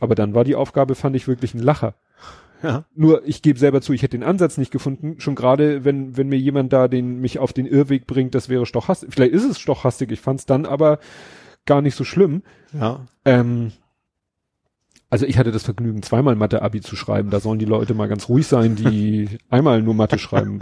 aber 0.00 0.14
dann 0.14 0.34
war 0.34 0.44
die 0.44 0.54
Aufgabe, 0.54 0.94
fand 0.94 1.16
ich 1.16 1.28
wirklich 1.28 1.52
ein 1.52 1.62
Lacher. 1.62 1.96
Ja. 2.64 2.84
Nur 2.96 3.24
ich 3.26 3.42
gebe 3.42 3.58
selber 3.58 3.80
zu, 3.80 3.92
ich 3.92 4.02
hätte 4.02 4.16
den 4.18 4.24
Ansatz 4.26 4.58
nicht 4.58 4.72
gefunden. 4.72 5.16
Schon 5.20 5.34
gerade, 5.36 5.84
wenn 5.84 6.16
wenn 6.16 6.28
mir 6.28 6.38
jemand 6.38 6.72
da 6.72 6.88
den 6.88 7.20
mich 7.20 7.38
auf 7.38 7.52
den 7.52 7.66
Irrweg 7.66 8.06
bringt, 8.08 8.34
das 8.34 8.48
wäre 8.48 8.66
Stochastik. 8.66 9.12
Vielleicht 9.12 9.32
ist 9.34 9.44
es 9.44 9.60
Stochastik. 9.60 10.10
Ich 10.10 10.20
fand 10.20 10.40
es 10.40 10.46
dann 10.46 10.66
aber 10.66 10.98
gar 11.66 11.80
nicht 11.82 11.94
so 11.94 12.04
schlimm. 12.04 12.42
Ja. 12.72 13.06
Ähm, 13.24 13.70
Also 15.10 15.26
ich 15.26 15.38
hatte 15.38 15.52
das 15.52 15.62
Vergnügen, 15.62 16.02
zweimal 16.02 16.34
Mathe-Abi 16.34 16.80
zu 16.80 16.96
schreiben. 16.96 17.30
Da 17.30 17.38
sollen 17.38 17.58
die 17.60 17.64
Leute 17.66 17.94
mal 17.94 18.08
ganz 18.08 18.28
ruhig 18.28 18.46
sein, 18.48 18.74
die 18.74 19.28
einmal 19.48 19.80
nur 19.82 19.94
Mathe 19.94 20.18
schreiben. 20.18 20.58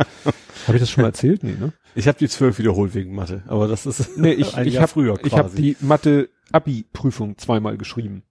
Habe 0.66 0.76
ich 0.76 0.80
das 0.80 0.90
schon 0.90 1.02
mal 1.02 1.08
erzählt? 1.08 1.42
Nee, 1.42 1.56
ne? 1.58 1.72
Ich 1.94 2.06
habe 2.06 2.18
die 2.18 2.28
zwölf 2.28 2.58
wiederholt 2.58 2.94
wegen 2.94 3.14
Mathe, 3.14 3.42
aber 3.46 3.66
das 3.68 3.86
ist 3.86 4.16
Nee, 4.18 4.32
ich, 4.32 4.54
ein 4.56 4.66
ich 4.66 4.74
Jahr 4.74 4.82
habe 4.82 4.92
früher 4.92 5.14
quasi. 5.14 5.26
ich 5.28 5.38
hab 5.38 5.54
die 5.54 5.76
Mathe-Abi-Prüfung 5.80 7.38
zweimal 7.38 7.76
geschrieben. 7.78 8.22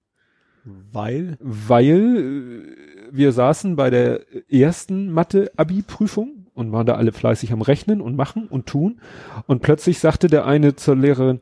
weil 0.63 1.37
Weil 1.39 1.97
äh, 2.17 2.90
wir 3.11 3.31
saßen 3.31 3.75
bei 3.75 3.89
der 3.89 4.21
ersten 4.51 5.11
Mathe-Abi-Prüfung 5.11 6.47
und 6.53 6.71
waren 6.71 6.85
da 6.85 6.95
alle 6.95 7.11
fleißig 7.11 7.51
am 7.53 7.61
Rechnen 7.61 8.01
und 8.01 8.15
machen 8.15 8.47
und 8.47 8.65
tun. 8.67 9.01
Und 9.47 9.61
plötzlich 9.61 9.99
sagte 9.99 10.27
der 10.27 10.45
eine 10.45 10.75
zur 10.75 10.95
Lehrerin, 10.95 11.41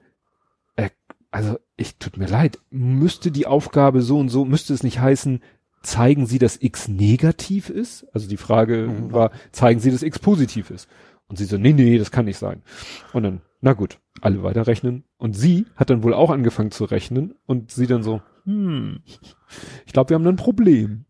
äh, 0.76 0.90
also 1.32 1.58
ich 1.78 1.98
tut 1.98 2.18
mir 2.18 2.28
leid, 2.28 2.60
müsste 2.70 3.32
die 3.32 3.46
Aufgabe 3.48 4.02
so 4.02 4.20
und 4.20 4.30
so, 4.30 4.46
müsste 4.46 4.74
es 4.74 4.84
nicht 4.84 5.00
heißen, 5.00 5.42
zeigen 5.82 6.26
Sie, 6.26 6.40
dass 6.40 6.62
X 6.62 6.88
negativ 6.90 7.70
ist? 7.70 8.06
Also 8.14 8.28
die 8.28 8.38
Frage 8.38 8.88
Mhm. 8.88 9.14
war, 9.14 9.32
zeigen 9.52 9.80
Sie, 9.80 9.92
dass 9.92 10.04
X 10.04 10.20
positiv 10.20 10.72
ist? 10.72 10.90
Und 11.28 11.38
sie 11.38 11.46
so, 11.46 11.58
nee, 11.60 11.74
nee, 11.74 11.98
das 12.00 12.10
kann 12.10 12.26
nicht 12.26 12.40
sein. 12.40 12.64
Und 13.14 13.22
dann, 13.22 13.42
na 13.62 13.74
gut, 13.74 14.00
alle 14.20 14.42
weiterrechnen. 14.42 15.04
Und 15.20 15.34
sie 15.38 15.68
hat 15.76 15.92
dann 15.92 16.02
wohl 16.02 16.16
auch 16.16 16.32
angefangen 16.32 16.72
zu 16.72 16.86
rechnen 16.86 17.36
und 17.46 17.70
sie 17.72 17.86
dann 17.86 18.02
so, 18.02 18.22
hm, 18.46 19.02
ich 19.86 19.94
glaube, 19.94 20.10
wir 20.10 20.16
haben 20.16 20.26
ein 20.28 20.38
Problem. 20.38 21.06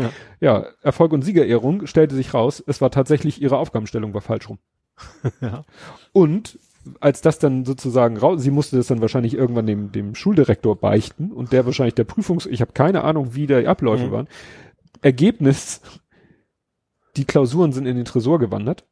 Ja. 0.00 0.10
ja, 0.40 0.66
Erfolg 0.82 1.12
und 1.12 1.22
Siegerehrung 1.22 1.86
stellte 1.86 2.14
sich 2.14 2.32
raus, 2.34 2.62
es 2.66 2.80
war 2.80 2.90
tatsächlich 2.90 3.40
ihre 3.42 3.56
Aufgabenstellung 3.58 4.14
war 4.14 4.20
falsch 4.20 4.48
rum. 4.48 4.58
ja. 5.40 5.64
Und 6.12 6.58
als 7.00 7.20
das 7.20 7.38
dann 7.38 7.64
sozusagen 7.64 8.16
raus, 8.16 8.40
sie 8.42 8.50
musste 8.50 8.76
das 8.76 8.86
dann 8.86 9.00
wahrscheinlich 9.02 9.34
irgendwann 9.34 9.66
dem, 9.66 9.92
dem 9.92 10.14
Schuldirektor 10.14 10.76
beichten 10.80 11.30
und 11.32 11.52
der 11.52 11.66
wahrscheinlich 11.66 11.94
der 11.94 12.04
Prüfungs, 12.04 12.46
ich 12.46 12.60
habe 12.62 12.72
keine 12.72 13.04
Ahnung, 13.04 13.34
wie 13.34 13.46
die 13.46 13.66
Abläufe 13.66 14.06
Mhm. 14.06 14.12
waren. 14.12 14.28
Ergebnis, 15.02 15.80
die 17.16 17.24
Klausuren 17.24 17.72
sind 17.72 17.86
in 17.86 17.96
den 17.96 18.04
Tresor 18.04 18.38
gewandert. 18.38 18.84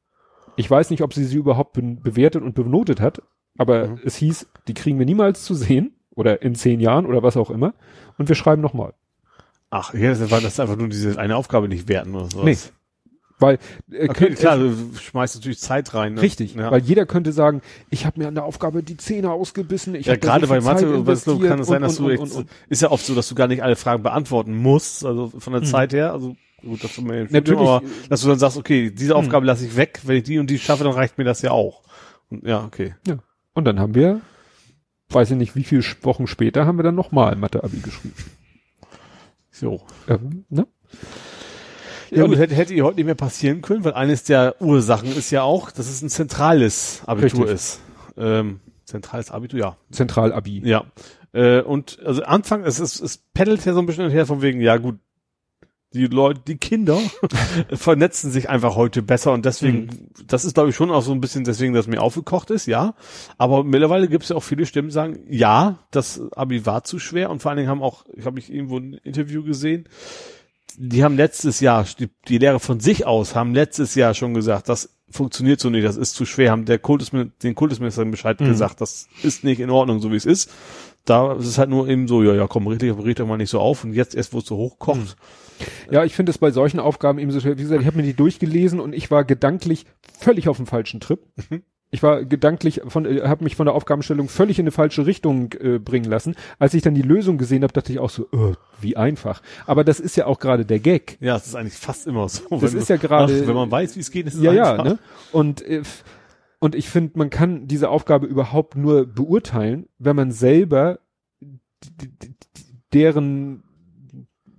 Ich 0.57 0.71
weiß 0.71 0.91
nicht, 0.91 1.03
ob 1.03 1.15
sie 1.15 1.25
sie 1.25 1.37
überhaupt 1.37 1.75
be 1.75 1.83
bewertet 1.83 2.43
und 2.43 2.55
benotet 2.55 3.01
hat, 3.01 3.23
aber 3.57 3.89
Mhm. 3.89 4.01
es 4.05 4.17
hieß, 4.17 4.49
die 4.67 4.75
kriegen 4.75 4.99
wir 4.99 5.07
niemals 5.07 5.45
zu 5.45 5.55
sehen 5.55 5.95
oder 6.11 6.43
in 6.43 6.55
zehn 6.55 6.81
Jahren 6.81 7.07
oder 7.07 7.23
was 7.23 7.37
auch 7.37 7.51
immer 7.51 7.75
und 8.19 8.29
wir 8.29 8.37
schreiben 8.37 8.61
nochmal. 8.63 8.95
Ach, 9.71 9.93
ja, 9.95 10.11
das 10.15 10.31
war 10.31 10.41
das 10.41 10.59
einfach 10.61 10.77
nur 10.77 10.89
diese 10.89 11.19
eine 11.19 11.37
Aufgabe 11.37 11.69
nicht 11.69 11.89
werten 11.89 12.15
oder 12.15 12.31
so. 12.31 12.43
Nee. 12.43 12.57
Weil 13.41 13.59
äh, 13.93 14.09
Okay, 14.09 14.31
klar, 14.35 14.57
du 14.59 14.75
schmeißt 15.01 15.37
natürlich 15.37 15.61
Zeit 15.61 15.95
rein. 15.95 16.15
Ne? 16.15 16.23
Richtig, 16.23 16.55
Ja. 16.55 16.71
weil 16.73 16.81
jeder 16.83 17.07
könnte 17.07 17.33
sagen, 17.33 17.61
ich 17.89 18.05
habe 18.05 18.19
mir 18.21 18.27
an 18.29 18.35
der 18.35 18.45
Aufgabe 18.45 18.83
die 18.83 18.97
Zähne 18.97 19.31
ausgebissen. 19.31 19.95
Ich 19.95 20.07
ja, 20.07 20.17
gerade 20.17 20.47
bei 20.49 20.61
Mathe 20.61 20.89
und 20.91 21.05
kann 21.07 21.61
es 21.61 21.69
sein, 21.69 21.83
dass 21.83 21.97
du 21.97 22.07
und- 22.07 22.11
echt, 22.11 22.23
und- 22.23 22.33
und- 22.33 22.49
ist 22.69 22.83
ja 22.83 22.91
oft 22.91 23.05
so, 23.07 23.15
dass 23.15 23.29
du 23.29 23.35
gar 23.37 23.47
nicht 23.47 23.63
alle 23.63 23.77
Fragen 23.77 24.03
beantworten 24.03 24.57
musst, 24.57 25.05
also 25.05 25.29
von 25.39 25.53
der 25.53 25.63
Mhm. 25.63 25.67
Zeit 25.67 25.93
her, 25.93 26.13
also 26.13 26.35
gut, 26.63 26.83
dass 26.83 26.97
du 26.97 27.03
mir 27.03 27.29
Natürlich. 27.31 27.61
aber 27.61 27.83
dass 28.09 28.23
du 28.23 28.29
dann 28.29 28.39
sagst, 28.41 28.57
okay, 28.57 28.91
diese 28.91 29.13
Mhm. 29.13 29.19
Aufgabe 29.21 29.47
lasse 29.47 29.67
ich 29.67 29.77
weg, 29.77 30.01
wenn 30.05 30.17
ich 30.17 30.25
die 30.25 30.39
und 30.41 30.49
die 30.51 30.59
schaffe, 30.59 30.83
dann 30.83 30.95
reicht 30.95 31.17
mir 31.19 31.25
das 31.25 31.41
ja 31.43 31.53
auch. 31.53 31.83
Und, 32.31 32.45
ja, 32.45 32.65
okay. 32.65 32.95
Und 33.55 33.65
dann 33.67 33.79
haben 33.79 33.95
wir, 33.95 34.21
weiß 35.11 35.31
ich 35.31 35.37
nicht, 35.37 35.55
wie 35.55 35.63
viele 35.65 35.85
Wochen 36.03 36.27
später 36.27 36.67
haben 36.67 36.77
wir 36.79 36.83
dann 36.83 36.97
nochmal 36.97 37.37
Mathe-Abi 37.37 37.79
geschrieben. 37.83 38.15
So. 39.59 39.81
Ähm, 40.09 40.45
ne? 40.49 40.67
Ja, 42.11 42.25
und- 42.25 42.31
gut, 42.31 42.39
hätte, 42.39 42.55
hätte 42.55 42.75
ihr 42.75 42.85
heute 42.85 42.97
nicht 42.97 43.07
mehr 43.07 43.15
passieren 43.15 43.61
können, 43.61 43.85
weil 43.85 43.93
eines 43.95 44.25
der 44.25 44.61
Ursachen 44.61 45.09
ist 45.15 45.31
ja 45.31 45.43
auch, 45.43 45.71
dass 45.71 45.89
es 45.89 46.01
ein 46.03 46.09
zentrales 46.09 47.03
Abitur 47.07 47.41
Richtig. 47.41 47.55
ist. 47.55 47.81
Ähm, 48.17 48.61
zentrales 48.85 49.31
Abitur, 49.31 49.61
ja. 49.61 49.77
Zentral-Abi. 49.91 50.63
Ja. 50.65 50.85
Äh, 51.33 51.61
und 51.61 51.99
also 52.05 52.23
Anfang, 52.23 52.65
es 52.65 52.81
ist, 52.81 53.01
es 53.01 53.19
peddelt 53.35 53.65
ja 53.67 53.75
so 53.75 53.81
ein 53.81 53.87
bisschen 53.87 54.11
her 54.11 54.25
von 54.27 54.41
wegen, 54.41 54.61
ja 54.63 54.79
gut, 54.79 54.99
die 55.95 56.07
Leute, 56.07 56.43
die 56.47 56.59
Kinder 56.59 56.99
vernetzen 57.73 58.31
sich 58.31 58.51
einfach 58.51 58.77
heute 58.77 59.03
besser 59.03 59.33
und 59.33 59.45
deswegen, 59.47 60.11
das 60.27 60.45
ist 60.45 60.55
glaube 60.55 60.71
ich 60.71 60.77
schon 60.77 60.91
auch 60.91 61.03
so 61.03 61.13
ein 61.13 61.21
bisschen 61.21 61.45
deswegen, 61.45 61.73
dass 61.73 61.87
mir 61.87 62.03
aufgekocht 62.03 62.51
ist, 62.51 62.67
ja. 62.67 62.95
Aber 63.39 63.65
mittlerweile 63.65 64.09
gibt 64.09 64.25
es 64.25 64.31
ja 64.31 64.37
auch 64.37 64.43
viele 64.43 64.67
Stimmen, 64.67 64.89
die 64.89 64.95
sagen, 64.95 65.21
ja, 65.29 65.79
das 65.91 66.21
Abi 66.33 66.67
war 66.67 66.85
zu 66.85 66.99
schwer 66.99 67.31
und 67.31 67.41
vor 67.41 67.51
allen 67.51 67.59
Dingen 67.59 67.71
haben 67.71 67.83
auch, 67.83 68.05
ich 68.15 68.27
habe 68.27 68.35
mich 68.35 68.53
irgendwo 68.53 68.79
ein 68.79 68.95
Interview 69.03 69.43
gesehen, 69.43 69.89
die 70.77 71.03
haben 71.03 71.17
letztes 71.17 71.61
Jahr, 71.61 71.87
die, 71.99 72.09
die 72.29 72.39
Lehrer 72.39 72.61
von 72.61 72.81
sich 72.81 73.07
aus 73.07 73.35
haben 73.35 73.55
letztes 73.55 73.95
Jahr 73.95 74.15
schon 74.15 74.35
gesagt, 74.35 74.69
das 74.69 74.91
funktioniert 75.11 75.59
so 75.59 75.71
nicht, 75.71 75.85
das 75.87 75.97
ist 75.97 76.15
zu 76.15 76.27
schwer, 76.27 76.53
haben 76.53 76.67
der 76.67 76.79
Kultusmin 76.79 77.33
den 77.43 77.55
Kultusministerin 77.55 78.11
Bescheid 78.11 78.39
Mhm. 78.41 78.47
gesagt, 78.47 78.81
das 78.81 79.09
ist 79.23 79.43
nicht 79.43 79.59
in 79.61 79.71
Ordnung, 79.71 80.01
so 80.01 80.13
wie 80.13 80.17
es 80.17 80.27
ist. 80.27 80.51
Da 81.09 81.33
ist 81.35 81.47
es 81.47 81.57
halt 81.59 81.71
nur 81.71 81.89
eben 81.89 82.07
so, 82.07 82.23
ja, 82.23 82.35
ja, 82.35 82.47
komm, 82.47 82.67
richtig, 82.67 82.97
richtig 83.03 83.27
mal 83.27 83.37
nicht 83.39 83.51
so 83.51 83.61
auf 83.61 83.85
und 83.85 83.95
jetzt 83.95 84.15
erst, 84.15 84.33
wo 84.35 84.39
es 84.39 84.47
so 84.47 84.57
hochkocht. 84.57 85.17
Ja, 85.91 86.05
ich 86.05 86.15
finde 86.15 86.31
es 86.31 86.39
bei 86.39 86.51
solchen 86.51 86.81
Aufgaben 86.81 87.19
eben 87.19 87.31
so 87.31 87.41
schwer. 87.41 87.57
Wie 87.59 87.63
gesagt, 87.63 87.81
ich 87.81 87.87
habe 87.87 87.97
mir 87.97 88.03
die 88.03 88.15
durchgelesen 88.15 88.79
und 88.79 88.93
ich 88.95 89.11
war 89.11 89.25
gedanklich 89.25 89.87
völlig 90.19 90.49
auf 90.49 90.59
dem 90.59 90.67
falschen 90.67 91.01
Trip. 91.01 91.21
Mhm. 91.51 91.63
Ich 91.91 92.03
war 92.03 92.23
gedanklich 92.27 92.83
von, 92.87 93.07
äh, 93.07 93.23
habe 93.23 93.43
mich 93.45 93.57
von 93.57 93.65
der 93.65 93.75
Aufgabenstellung 93.75 94.29
völlig 94.29 94.59
in 94.59 94.65
eine 94.65 94.71
falsche 94.73 95.07
Richtung 95.07 95.55
äh, 95.55 95.79
bringen 95.79 96.05
lassen. 96.05 96.35
Als 96.59 96.75
ich 96.75 96.83
dann 96.83 96.95
die 96.95 97.01
Lösung 97.01 97.39
gesehen 97.39 97.63
habe, 97.63 97.73
dachte 97.73 97.91
ich 97.91 97.99
auch 97.99 98.11
so, 98.11 98.25
äh, 98.25 98.53
wie 98.83 98.99
einfach. 98.99 99.41
Aber 99.67 99.85
das 99.85 99.99
ist 99.99 100.15
ja 100.15 100.27
auch 100.27 100.39
gerade 100.39 100.67
der 100.67 100.81
Gag. 100.81 101.17
Ja, 101.21 101.33
das 101.33 101.47
ist 101.47 101.55
eigentlich 101.55 101.73
fast 101.79 102.07
immer 102.07 102.29
so. 102.29 102.43
Das 102.51 102.75
Wenn 102.75 102.81
ist 102.83 102.91
ja 102.91 102.99
gerade- 102.99 103.47
Wenn 103.47 103.55
man 103.55 103.71
weiß, 103.71 103.97
wie 103.97 104.01
es 104.01 104.11
geht, 104.11 104.27
ist 104.27 104.35
es 104.35 104.43
Ja, 104.43 104.53
ja, 104.53 104.73
einfach. 104.73 104.85
ne? 104.85 104.99
Und 105.33 105.63
äh, 105.63 105.81
und 106.61 106.75
ich 106.75 106.89
finde, 106.89 107.19
man 107.19 107.31
kann 107.31 107.67
diese 107.69 107.89
Aufgabe 107.89 108.27
überhaupt 108.27 108.77
nur 108.77 109.07
beurteilen, 109.07 109.89
wenn 109.99 110.17
man 110.17 110.33
selber 110.33 110.99
deren 112.93 113.63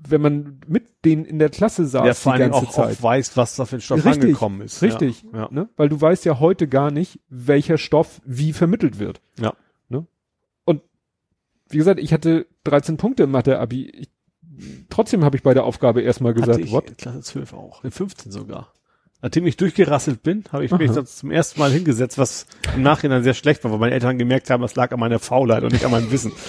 wenn 0.08 0.22
man 0.22 0.60
mit 0.68 1.06
denen 1.06 1.26
in 1.26 1.40
der 1.40 1.50
Klasse 1.50 1.86
saß 1.86 2.06
Ja, 2.08 2.14
vor 2.14 2.34
die 2.34 2.40
ganze 2.40 2.60
auch, 2.60 2.72
Zeit. 2.72 2.98
auch 2.98 3.04
weiß, 3.04 3.38
was 3.38 3.56
da 3.56 3.66
für 3.66 3.76
ein 3.78 3.82
Stoff 3.82 4.04
Richtig, 4.06 4.24
angekommen 4.24 4.62
ist. 4.62 4.82
Richtig, 4.82 5.24
Ja. 5.34 5.50
Ne? 5.52 5.70
Weil 5.76 5.90
du 5.90 6.00
weißt 6.00 6.26
ja 6.26 6.40
heute 6.40 6.68
gar 6.68 6.90
nicht, 6.90 7.20
welcher 7.30 7.78
Stoff 7.78 8.22
wie 8.26 8.54
vermittelt 8.54 8.98
wird. 8.98 9.22
Ja. 9.40 9.54
Ne? 9.88 10.08
Und 10.66 10.82
wie 11.70 11.78
gesagt, 11.78 12.00
ich 12.00 12.12
hatte 12.14 12.48
13 12.64 12.98
Punkte 12.98 13.24
im 13.24 13.32
Mathe-Abi. 13.32 14.08
Trotzdem 14.90 15.24
habe 15.24 15.38
ich 15.38 15.44
bei 15.44 15.54
der 15.54 15.64
Aufgabe 15.64 16.02
erstmal 16.02 16.32
Hatte 16.32 16.42
gesagt, 16.42 16.60
ich 16.66 16.72
what? 16.72 16.90
in 16.90 16.98
Klasse 16.98 17.22
12 17.22 17.54
auch. 17.54 17.84
In 17.84 17.92
15 17.92 18.32
sogar. 18.32 18.74
Nachdem 19.22 19.46
ich 19.48 19.58
durchgerasselt 19.58 20.24
bin, 20.24 20.46
habe 20.52 20.64
ich 20.64 20.72
mich 20.72 20.90
Aha. 20.90 20.96
dann 20.96 21.06
zum 21.06 21.30
ersten 21.32 21.60
Mal 21.60 21.72
hingesetzt, 21.72 22.18
was 22.18 22.46
im 22.74 22.84
Nachhinein 22.84 23.24
sehr 23.24 23.34
schlecht 23.34 23.64
war, 23.64 23.72
weil 23.72 23.80
meine 23.80 23.94
Eltern 23.94 24.18
gemerkt 24.18 24.50
haben, 24.50 24.64
es 24.64 24.76
lag 24.76 24.92
an 24.94 25.00
meiner 25.00 25.20
Faulheit 25.20 25.64
und 25.64 25.74
nicht 25.74 25.84
an 25.86 25.92
meinem 25.92 26.12
Wissen. 26.12 26.32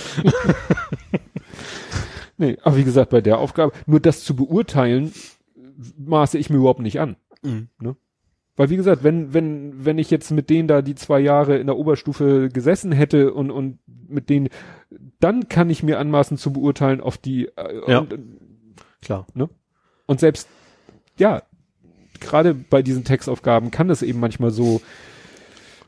Nee, 2.37 2.57
aber 2.63 2.79
wie 2.79 2.85
gesagt, 2.85 3.11
bei 3.11 3.21
der 3.21 3.37
Aufgabe, 3.39 3.73
nur 3.85 4.01
das 4.01 4.25
zu 4.25 4.35
beurteilen, 4.35 5.13
maße 5.99 6.39
ich 6.39 6.49
mir 6.49 6.57
überhaupt 6.57 6.81
nicht 6.81 6.99
an. 6.99 7.17
Ne? 7.43 7.97
Weil 8.57 8.71
wie 8.71 8.77
gesagt, 8.77 9.05
wenn, 9.05 9.35
wenn, 9.35 9.85
wenn 9.85 9.99
ich 9.99 10.11
jetzt 10.11 10.31
mit 10.31 10.49
denen 10.49 10.67
da 10.67 10.81
die 10.81 10.95
zwei 10.95 11.21
Jahre 11.21 11.59
in 11.59 11.67
der 11.67 11.77
Oberstufe 11.77 12.49
gesessen 12.49 12.93
hätte 12.93 13.35
und, 13.35 13.51
und 13.51 13.79
mit 14.09 14.31
denen, 14.31 14.49
dann 15.19 15.51
kann 15.51 15.69
ich 15.69 15.83
mir 15.83 15.99
anmaßen 15.99 16.39
zu 16.39 16.51
beurteilen 16.51 17.03
auf 17.03 17.19
die, 17.19 17.47
äh, 17.57 17.91
Ja. 17.91 17.99
und, 17.99 18.19
Klar. 19.03 19.27
und 20.07 20.21
selbst, 20.21 20.49
ja, 21.19 21.43
gerade 22.21 22.55
bei 22.55 22.83
diesen 22.83 23.05
Textaufgaben 23.05 23.71
kann 23.71 23.91
es 23.91 24.03
eben 24.03 24.21
manchmal 24.21 24.51
so 24.51 24.81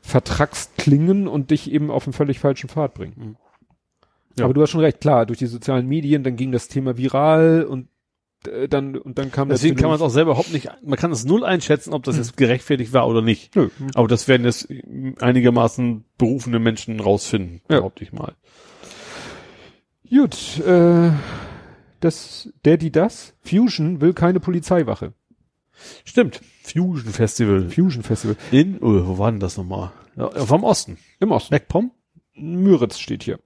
vertrackst 0.01 0.77
klingen 0.77 1.27
und 1.27 1.51
dich 1.51 1.71
eben 1.71 1.89
auf 1.89 2.05
einen 2.05 2.13
völlig 2.13 2.39
falschen 2.39 2.69
Pfad 2.69 2.93
bringen. 2.93 3.13
Mhm. 3.15 3.35
Ja. 4.37 4.45
Aber 4.45 4.53
du 4.53 4.61
hast 4.61 4.71
schon 4.71 4.81
recht, 4.81 4.99
klar, 4.99 5.25
durch 5.25 5.39
die 5.39 5.45
sozialen 5.45 5.87
Medien, 5.87 6.23
dann 6.23 6.35
ging 6.35 6.51
das 6.51 6.67
Thema 6.67 6.97
viral 6.97 7.65
und 7.69 7.87
äh, 8.47 8.67
dann 8.67 8.97
und 8.97 9.17
dann 9.17 9.31
kam 9.31 9.49
Deswegen 9.49 9.75
das 9.75 9.81
kann 9.81 9.89
man 9.89 9.97
es 9.97 10.01
auch 10.01 10.09
selber 10.09 10.31
überhaupt 10.31 10.51
nicht, 10.51 10.69
man 10.83 10.97
kann 10.97 11.11
es 11.11 11.23
null 11.23 11.43
einschätzen, 11.43 11.93
ob 11.93 12.03
das 12.03 12.17
jetzt 12.17 12.35
gerechtfertigt 12.35 12.93
war 12.93 13.07
oder 13.07 13.21
nicht. 13.21 13.55
Nö. 13.55 13.69
Aber 13.93 14.07
das 14.07 14.27
werden 14.27 14.45
jetzt 14.45 14.67
einigermaßen 15.19 16.03
berufene 16.17 16.59
Menschen 16.59 16.99
rausfinden, 16.99 17.61
Ja. 17.69 17.77
behaupte 17.77 18.03
ich 18.03 18.11
mal. 18.11 18.33
Gut, 20.09 20.59
äh, 20.59 21.11
das, 21.99 22.49
der, 22.65 22.77
die, 22.77 22.91
das, 22.91 23.33
Fusion 23.41 24.01
will 24.01 24.13
keine 24.13 24.39
Polizeiwache. 24.39 25.13
Stimmt. 26.05 26.41
Fusion 26.63 27.11
Festival. 27.11 27.69
Fusion 27.69 28.03
Festival. 28.03 28.37
In, 28.51 28.77
oh, 28.79 29.07
wo 29.07 29.17
war 29.17 29.31
denn 29.31 29.39
das 29.39 29.57
nochmal? 29.57 29.91
Ja, 30.15 30.29
vom 30.29 30.63
Osten. 30.63 30.97
Im 31.19 31.31
Osten. 31.31 31.53
MacPom? 31.53 31.91
Müritz 32.35 32.99
steht 32.99 33.23
hier. 33.23 33.39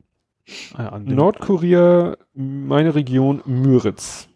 Ah, 0.74 0.84
ja, 0.84 0.99
Nordkorea, 0.99 2.18
meine 2.34 2.95
Region, 2.95 3.41
Müritz. 3.45 4.30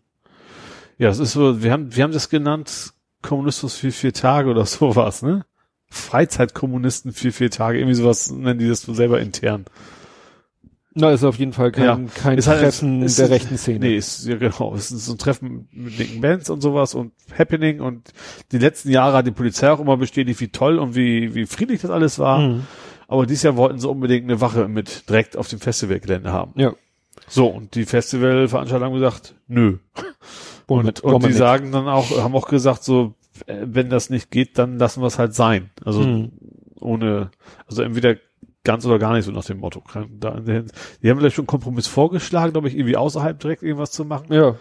Ja, 0.98 1.08
das 1.08 1.20
ist 1.20 1.34
so, 1.34 1.64
wir 1.64 1.72
haben, 1.72 1.96
wir 1.96 2.04
haben 2.04 2.12
das 2.12 2.30
genannt, 2.30 2.94
Kommunismus 3.22 3.76
für 3.76 3.92
vier 3.92 4.14
Tage 4.14 4.50
oder 4.50 4.66
sowas, 4.68 5.22
ne? 5.22 5.46
Freizeitkommunisten 5.90 7.12
für 7.12 7.32
vier 7.32 7.52
Tage, 7.52 7.80
irgendwie 7.80 7.96
sowas 7.96 8.32
nennen 8.32 8.60
die 8.60 8.68
das 8.68 8.82
so 8.82 8.94
selber 8.94 9.20
intern. 9.20 9.66
Na, 10.94 11.12
ist 11.12 11.24
auf 11.24 11.40
jeden 11.40 11.54
Fall 11.54 11.72
kein, 11.72 11.84
Ja. 11.86 12.00
kein 12.16 12.38
Ist 12.38 12.48
halt- 12.48 12.60
Treffen 12.62 13.02
ist- 13.02 13.18
der 13.18 13.30
rechten 13.30 13.58
Szene. 13.58 13.80
Nee, 13.80 13.96
ist, 13.96 14.26
ja 14.28 14.36
genau, 14.36 14.76
es 14.76 14.92
ist 14.92 15.06
so 15.06 15.14
ein 15.14 15.18
Treffen 15.18 15.68
mit 15.72 15.98
linken 15.98 16.20
Bands 16.22 16.50
und 16.50 16.60
sowas 16.62 16.96
und 16.96 17.14
Happening 17.38 17.80
und 17.80 18.12
die 18.52 18.58
letzten 18.58 18.90
Jahre 18.90 19.18
hat 19.18 19.26
die 19.28 19.32
Polizei 19.32 19.72
auch 19.72 19.80
immer 19.80 19.96
bestätigt, 19.96 20.40
wie 20.42 20.50
toll 20.50 20.80
und 20.80 20.94
wie, 20.96 21.34
wie 21.34 21.46
friedlich 21.46 21.82
das 21.82 21.92
alles 21.92 22.20
war. 22.20 22.40
Mhm. 22.40 22.64
Aber 23.08 23.26
dieses 23.26 23.44
Jahr 23.44 23.56
wollten 23.56 23.80
sie 23.80 23.88
unbedingt 23.90 24.24
eine 24.26 24.42
Wache 24.42 24.68
mit 24.68 25.08
direkt 25.10 25.38
auf 25.38 25.48
dem 25.48 25.60
Festivalgelände 25.60 26.32
haben. 26.32 26.52
Ja. 26.56 26.74
So, 27.28 27.48
und 27.48 27.76
die 27.76 27.86
Festivalveranstalter 27.86 28.86
haben 28.86 28.94
gesagt, 28.94 29.36
nö. 29.48 29.78
Und, 30.68 31.02
und 31.02 31.12
wir 31.14 31.20
die 31.20 31.26
nicht. 31.28 31.38
sagen 31.38 31.72
dann 31.74 31.90
auch, 31.90 32.18
haben 32.22 32.34
auch 32.34 32.48
gesagt, 32.48 32.84
so, 32.86 33.14
äh, 33.46 33.58
wenn 33.66 33.90
das 33.90 34.10
nicht 34.10 34.32
geht, 34.32 34.58
dann 34.58 34.78
lassen 34.78 35.02
wir 35.02 35.08
es 35.08 35.20
halt 35.20 35.34
sein. 35.34 35.70
Also 35.84 36.02
Hm. 36.04 36.32
ohne, 36.80 37.32
also 37.68 37.82
entweder 37.82 38.16
ganz 38.64 38.86
oder 38.86 39.00
gar 39.00 39.14
nicht, 39.14 39.26
so 39.26 39.32
nach 39.32 39.46
dem 39.46 39.60
Motto. 39.60 39.84
Da 40.20 40.40
Die 40.40 41.10
haben 41.10 41.18
vielleicht 41.20 41.36
schon 41.36 41.44
einen 41.44 41.48
Kompromiss 41.48 41.88
vorgeschlagen, 41.88 42.54
glaube 42.54 42.68
ich, 42.68 42.76
irgendwie 42.78 42.98
außerhalb 42.98 43.40
direkt 43.40 43.64
irgendwas 43.64 43.92
zu 43.92 44.06
machen. 44.06 44.32
Ja, 44.34 44.56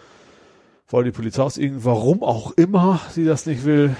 Weil 0.89 1.03
die 1.05 1.11
Polizei 1.11 1.41
aus 1.43 1.57
irgend, 1.57 1.85
warum 1.85 2.23
auch 2.23 2.51
immer 2.53 2.99
sie 3.11 3.25
das 3.25 3.45
nicht 3.45 3.63
will, 3.65 3.95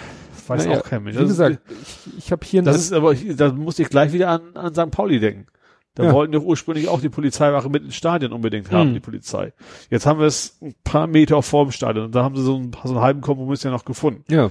weiß 0.47 0.65
Naja, 0.65 0.79
auch 0.79 0.83
kein 0.83 1.03
Mensch. 1.03 1.15
wie 1.17 1.21
Das 1.21 1.29
gesagt, 1.29 1.59
ist, 1.71 2.07
ich, 2.07 2.17
ich 2.17 2.31
habe 2.31 2.45
hier 2.45 2.61
das 2.63 2.77
ist 2.77 2.93
aber, 2.93 3.13
da 3.15 3.51
musste 3.53 3.83
ich 3.83 3.89
gleich 3.89 4.11
wieder 4.11 4.29
an, 4.29 4.55
an 4.55 4.73
St. 4.73 4.91
Pauli 4.91 5.19
denken. 5.19 5.47
Da 5.95 6.05
Ja. 6.05 6.13
wollten 6.13 6.31
doch 6.31 6.43
ursprünglich 6.43 6.87
auch 6.87 7.01
die 7.01 7.09
Polizeiwache 7.09 7.69
mit 7.69 7.83
ins 7.83 7.95
Stadion 7.95 8.31
unbedingt 8.31 8.71
haben, 8.71 8.87
Hm. 8.89 8.93
die 8.93 8.99
Polizei. 9.01 9.53
Jetzt 9.89 10.05
haben 10.05 10.19
wir 10.19 10.25
es 10.25 10.57
ein 10.61 10.73
paar 10.85 11.05
Meter 11.07 11.41
vor 11.43 11.65
dem 11.65 11.71
Stadion 11.71 12.05
und 12.05 12.15
da 12.15 12.23
haben 12.23 12.35
sie 12.35 12.43
so 12.43 12.55
einen, 12.55 12.71
so 12.83 12.91
einen 12.93 13.01
halben 13.01 13.21
Kompromiss 13.21 13.63
ja 13.63 13.71
noch 13.71 13.83
gefunden. 13.85 14.23
ja, 14.29 14.49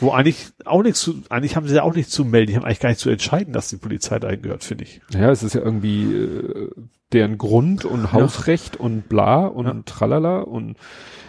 Wo 0.00 0.10
eigentlich 0.10 0.48
auch 0.64 0.82
nichts 0.82 1.00
zu, 1.00 1.22
eigentlich 1.30 1.56
haben 1.56 1.68
sie 1.68 1.74
ja 1.76 1.82
auch 1.82 1.94
nichts 1.94 2.12
zu 2.12 2.24
melden. 2.24 2.50
Die 2.50 2.56
haben 2.56 2.64
eigentlich 2.64 2.80
gar 2.80 2.88
nicht 2.88 2.98
zu 3.00 3.10
entscheiden, 3.10 3.52
dass 3.52 3.68
die 3.68 3.76
Polizei 3.76 4.18
da 4.18 4.34
gehört, 4.34 4.64
finde 4.64 4.84
ich. 4.84 5.00
ja, 5.12 5.30
es 5.30 5.42
ist 5.42 5.54
ja 5.54 5.60
irgendwie 5.62 6.02
äh, 6.12 6.70
deren 7.12 7.38
Grund 7.38 7.84
und 7.84 8.12
Hausrecht 8.12 8.76
und 8.76 9.08
bla 9.08 9.46
und 9.46 9.66
Ja. 9.66 9.76
tralala 9.86 10.40
und 10.40 10.76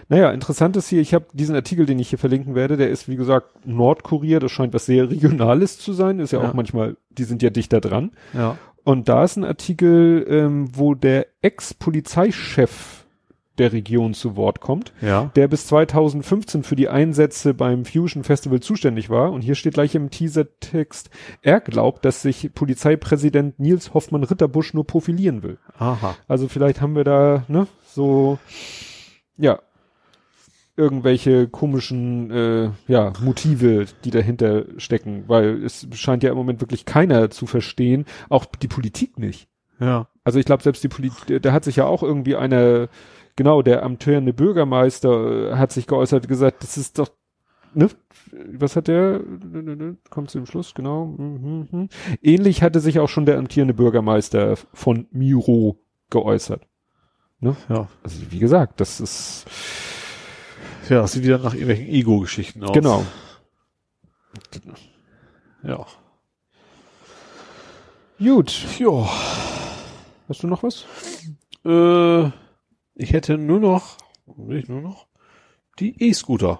naja, 0.07 0.31
interessant 0.31 0.77
ist 0.77 0.87
hier, 0.87 1.01
ich 1.01 1.13
habe 1.15 1.25
diesen 1.33 1.55
Artikel, 1.55 1.85
den 1.87 1.97
ich 1.99 2.09
hier 2.09 2.19
verlinken 2.19 2.53
werde, 2.53 2.77
der 2.77 2.89
ist 2.91 3.07
wie 3.07 3.15
gesagt 3.15 3.65
Nordkurier, 3.65 4.39
das 4.39 4.51
scheint 4.51 4.73
was 4.73 4.85
sehr 4.85 5.09
Regionales 5.09 5.79
zu 5.79 5.93
sein, 5.93 6.19
ist 6.19 6.31
ja, 6.31 6.41
Ja. 6.41 6.49
auch 6.49 6.53
manchmal, 6.53 6.95
die 7.09 7.23
sind 7.23 7.41
ja 7.41 7.49
dichter 7.49 7.81
dran. 7.81 8.11
Ja. 8.33 8.57
Und 8.83 9.09
da 9.09 9.23
ist 9.23 9.35
ein 9.35 9.43
Artikel, 9.43 10.23
ähm, 10.29 10.69
wo 10.73 10.93
der 10.93 11.25
Ex-Polizeichef 11.41 12.94
der 13.57 13.73
Region 13.73 14.13
zu 14.13 14.35
Wort 14.35 14.59
kommt, 14.59 14.93
Ja. 15.01 15.31
der 15.35 15.47
bis 15.47 15.67
2015 15.67 16.63
für 16.63 16.75
die 16.75 16.89
Einsätze 16.89 17.53
beim 17.53 17.85
Fusion 17.85 18.23
Festival 18.23 18.59
zuständig 18.59 19.09
war. 19.09 19.31
Und 19.31 19.41
hier 19.41 19.55
steht 19.55 19.75
gleich 19.75 19.95
im 19.95 20.09
Teasertext, 20.09 21.09
er 21.41 21.59
glaubt, 21.61 22.05
dass 22.05 22.21
sich 22.21 22.51
Polizeipräsident 22.53 23.59
Nils 23.59 23.93
Hoffmann 23.93 24.23
Ritterbusch 24.23 24.73
nur 24.73 24.85
profilieren 24.85 25.43
will. 25.43 25.57
Aha. 25.77 26.15
Also 26.27 26.47
vielleicht 26.47 26.81
haben 26.81 26.95
wir 26.95 27.03
da, 27.03 27.43
ne, 27.47 27.67
so, 27.85 28.37
ja, 29.37 29.59
irgendwelche 30.77 31.47
komischen, 31.47 32.31
äh, 32.31 32.69
ja, 32.87 33.13
Motive, 33.21 33.85
die 34.03 34.11
dahinter 34.11 34.65
stecken, 34.77 35.23
weil 35.27 35.63
es 35.63 35.87
scheint 35.93 36.23
ja 36.23 36.31
im 36.31 36.37
Moment 36.37 36.59
wirklich 36.59 36.85
keiner 36.85 37.29
zu 37.29 37.45
verstehen, 37.45 38.05
auch 38.29 38.45
die 38.45 38.67
Politik 38.67 39.17
nicht. 39.17 39.47
Ja. 39.79 40.07
Also 40.25 40.39
ich 40.39 40.45
glaube, 40.45 40.63
selbst 40.63 40.83
die 40.83 40.89
Politik, 40.89 41.41
da 41.41 41.51
hat 41.53 41.63
sich 41.63 41.77
ja 41.77 41.85
auch 41.85 42.03
irgendwie 42.03 42.35
einer, 42.35 42.87
genau, 43.35 43.61
der 43.61 43.83
amtierende 43.83 44.33
Bürgermeister 44.33 45.51
äh, 45.51 45.55
hat 45.55 45.71
sich 45.71 45.87
geäußert, 45.87 46.27
gesagt, 46.27 46.63
das 46.63 46.77
ist 46.77 46.99
doch, 46.99 47.09
ne, 47.73 47.89
was 48.31 48.75
hat 48.75 48.87
der, 48.87 49.21
kommt 50.09 50.31
zum 50.31 50.45
Schluss, 50.45 50.73
genau, 50.73 51.05
mhm, 51.05 51.67
mhm. 51.71 51.89
ähnlich 52.21 52.61
hatte 52.63 52.79
sich 52.79 52.99
auch 52.99 53.09
schon 53.09 53.25
der 53.25 53.37
amtierende 53.37 53.73
Bürgermeister 53.73 54.55
von 54.73 55.07
Miro 55.11 55.77
geäußert. 56.09 56.63
Ja. 57.41 57.87
Also 58.03 58.31
wie 58.31 58.39
gesagt, 58.39 58.79
das 58.79 58.99
ist, 58.99 59.45
Ja, 60.89 61.01
das 61.01 61.11
sieht 61.13 61.23
wieder 61.23 61.37
nach 61.37 61.53
irgendwelchen 61.53 61.87
Ego-Geschichten 61.87 62.63
aus. 62.63 62.71
genau. 62.73 63.03
Ja. 65.63 65.85
Gut, 68.17 68.65
Jo. 68.79 69.07
hast 70.29 70.43
du 70.43 70.47
noch 70.47 70.63
was? 70.63 70.85
Äh, 71.65 72.31
ich 72.95 73.13
hätte 73.13 73.37
nur 73.37 73.59
noch, 73.59 73.97
ich 74.49 74.67
nur 74.67 74.81
noch, 74.81 75.07
die 75.79 76.01
E-Scooter. 76.09 76.59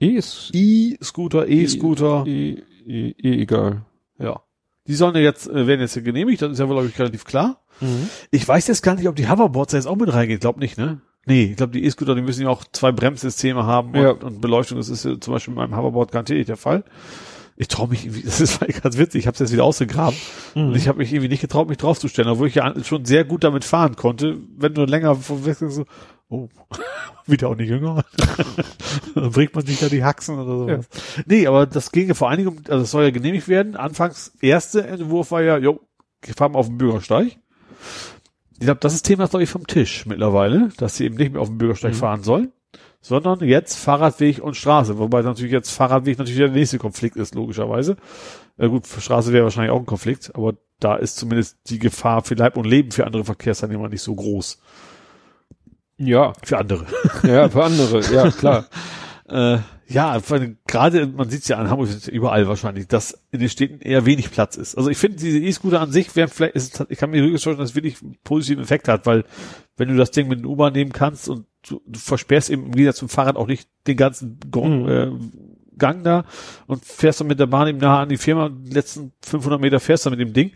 E 0.00 0.08
ist, 0.10 0.50
E-Scooter, 0.54 1.48
E-Scooter. 1.48 2.24
e, 2.26 2.62
e, 2.86 3.08
e 3.18 3.42
egal. 3.42 3.84
Ja. 4.18 4.42
Die 4.86 4.94
sollen 4.94 5.14
ja 5.16 5.20
jetzt, 5.20 5.48
äh, 5.48 5.66
werden 5.66 5.80
jetzt 5.80 6.02
genehmigt, 6.02 6.40
das 6.40 6.52
ist 6.52 6.58
ja 6.60 6.68
wohl, 6.68 6.76
glaube 6.76 6.88
ich, 6.88 6.98
relativ 6.98 7.24
klar. 7.24 7.62
Ich 8.32 8.46
weiß 8.48 8.66
jetzt 8.68 8.82
gar 8.82 8.94
nicht, 8.96 9.06
ob 9.06 9.14
die 9.16 9.28
Hoverboards 9.28 9.72
jetzt 9.72 9.86
auch 9.86 9.94
mit 9.96 10.12
reingeht, 10.12 10.40
glaub 10.40 10.56
nicht, 10.56 10.78
ne? 10.78 11.00
Nee, 11.26 11.44
ich 11.50 11.56
glaube, 11.56 11.72
die 11.72 11.84
E-Scooter, 11.84 12.14
die 12.14 12.22
müssen 12.22 12.42
ja 12.42 12.48
auch 12.48 12.64
zwei 12.72 12.90
Bremssysteme 12.90 13.66
haben 13.66 13.90
und, 13.90 14.00
Ja. 14.02 14.10
und 14.12 14.40
Beleuchtung. 14.40 14.78
Das 14.78 14.88
ist 14.88 15.04
ja 15.04 15.20
zum 15.20 15.34
Beispiel 15.34 15.52
mit 15.54 15.58
meinem 15.58 15.76
Hoverboard 15.76 16.10
garantiert 16.10 16.38
nicht 16.38 16.48
der 16.48 16.56
Fall. 16.56 16.84
Ich 17.60 17.66
traue 17.66 17.88
mich, 17.88 18.04
irgendwie, 18.04 18.22
das 18.24 18.40
ist 18.40 18.60
ganz 18.60 18.96
witzig, 18.96 19.20
ich 19.20 19.26
habe 19.26 19.34
es 19.34 19.40
jetzt 19.40 19.52
wieder 19.52 19.64
ausgegraben 19.64 20.16
und 20.54 20.76
ich 20.76 20.86
habe 20.86 20.98
mich 20.98 21.12
irgendwie 21.12 21.28
nicht 21.28 21.40
getraut, 21.40 21.68
mich 21.68 21.78
draufzustellen, 21.78 22.30
obwohl 22.30 22.46
ich 22.46 22.54
ja 22.54 22.72
schon 22.84 23.04
sehr 23.04 23.24
gut 23.24 23.42
damit 23.42 23.64
fahren 23.64 23.96
konnte. 23.96 24.38
Wenn 24.56 24.74
du 24.74 24.84
länger 24.84 25.16
vorweg 25.16 25.56
so, 25.56 25.84
oh, 26.28 26.48
wieder 27.26 27.48
auch 27.48 27.56
nicht 27.56 27.68
jünger. 27.68 28.04
Dann 29.14 29.30
bringt 29.32 29.54
man 29.54 29.66
sich 29.66 29.80
da 29.80 29.88
die 29.88 30.04
Haxen 30.04 30.38
oder 30.38 30.56
sowas. 30.56 30.88
Nee, 31.26 31.46
aber 31.46 31.66
das 31.66 31.90
ging 31.90 32.08
ja 32.08 32.14
vor 32.14 32.30
allen 32.30 32.44
Dingen 32.44 32.62
also 32.68 32.84
es 32.84 32.90
soll 32.92 33.04
ja 33.04 33.10
genehmigt 33.10 33.48
werden. 33.48 33.76
Anfangs 33.76 34.32
erste 34.40 34.86
Entwurf 34.86 35.32
war 35.32 35.42
ja, 35.42 35.58
jo, 35.58 35.80
wir 36.22 36.34
fahren 36.34 36.54
auf 36.54 36.66
den 36.66 36.78
Bürgersteig. 36.78 37.38
Ich 38.54 38.64
glaube, 38.64 38.80
das 38.80 38.94
ist 38.94 39.02
Thema, 39.02 39.28
glaube 39.28 39.44
ich, 39.44 39.50
vom 39.50 39.66
Tisch 39.66 40.06
mittlerweile, 40.06 40.70
dass 40.78 40.96
sie 40.96 41.04
eben 41.04 41.16
nicht 41.16 41.32
mehr 41.32 41.42
auf 41.42 41.48
dem 41.48 41.58
Bürgersteig 41.58 41.94
fahren 41.94 42.22
sollen, 42.24 42.52
sondern 43.00 43.40
jetzt 43.40 43.76
Fahrradweg 43.78 44.42
und 44.42 44.56
Straße. 44.56 44.98
Wobei 44.98 45.22
natürlich 45.22 45.52
jetzt 45.52 45.70
Fahrradweg 45.70 46.18
natürlich 46.18 46.38
der 46.38 46.50
nächste 46.50 46.78
Konflikt 46.78 47.16
ist, 47.16 47.34
logischerweise. 47.34 47.96
Ja 48.56 48.66
gut, 48.66 48.86
Straße 48.86 49.32
wäre 49.32 49.44
wahrscheinlich 49.44 49.72
auch 49.72 49.78
ein 49.78 49.86
Konflikt, 49.86 50.34
aber 50.34 50.54
da 50.80 50.96
ist 50.96 51.16
zumindest 51.16 51.58
die 51.68 51.78
Gefahr 51.78 52.22
für 52.22 52.34
Leib 52.34 52.56
und 52.56 52.66
Leben 52.66 52.90
für 52.90 53.06
andere 53.06 53.24
Verkehrsteilnehmer 53.24 53.88
nicht 53.88 54.02
so 54.02 54.14
groß. 54.14 54.58
Ja, 56.00 56.32
Für 56.44 56.58
andere. 56.58 56.86
ja, 57.24 57.48
für 57.48 57.64
andere, 57.64 58.00
ja, 58.12 58.30
klar. 58.30 58.66
Äh, 59.30 59.58
ja, 59.86 60.18
gerade, 60.66 61.06
man 61.06 61.28
sieht 61.28 61.42
es 61.42 61.48
ja 61.48 61.58
an 61.58 61.68
Hamburg 61.68 61.90
überall 62.08 62.48
wahrscheinlich, 62.48 62.88
dass 62.88 63.22
in 63.30 63.40
den 63.40 63.50
Städten 63.50 63.80
eher 63.80 64.06
wenig 64.06 64.30
Platz 64.30 64.56
ist. 64.56 64.74
Also 64.74 64.88
ich 64.88 64.96
finde, 64.96 65.18
diese 65.18 65.38
E-Scooter 65.38 65.82
an 65.82 65.92
sich 65.92 66.16
wären 66.16 66.28
vielleicht, 66.28 66.54
ist, 66.54 66.84
ich 66.88 66.98
kann 66.98 67.10
mir 67.10 67.20
durchaus 67.20 67.42
vorstellen, 67.42 67.60
dass 67.62 67.70
es 67.72 67.76
wirklich 67.76 68.00
einen 68.02 68.16
positiven 68.24 68.64
Effekt 68.64 68.88
hat, 68.88 69.04
weil 69.04 69.24
wenn 69.76 69.88
du 69.88 69.96
das 69.96 70.10
Ding 70.12 70.28
mit 70.28 70.38
den 70.38 70.46
U-Bahn 70.46 70.72
nehmen 70.72 70.92
kannst 70.92 71.28
und 71.28 71.44
du, 71.66 71.80
du 71.86 71.98
versperrst 71.98 72.50
eben 72.50 72.70
Gegensatz 72.72 72.96
zum 72.98 73.08
Fahrrad 73.08 73.36
auch 73.36 73.46
nicht 73.46 73.68
den 73.86 73.96
ganzen 73.96 74.38
Gong, 74.50 74.82
Mhm. 74.84 74.88
äh, 74.88 75.10
Gang 75.78 76.02
da 76.02 76.24
und 76.66 76.84
fährst 76.84 77.20
dann 77.20 77.28
mit 77.28 77.38
der 77.38 77.46
Bahn 77.46 77.68
eben 77.68 77.78
nah 77.78 78.02
an 78.02 78.08
die 78.08 78.16
Firma 78.16 78.46
und 78.46 78.64
die 78.64 78.72
letzten 78.72 79.12
500 79.22 79.60
Meter 79.60 79.78
fährst 79.78 80.06
dann 80.06 80.10
mit 80.10 80.18
dem 80.20 80.32
Ding, 80.32 80.50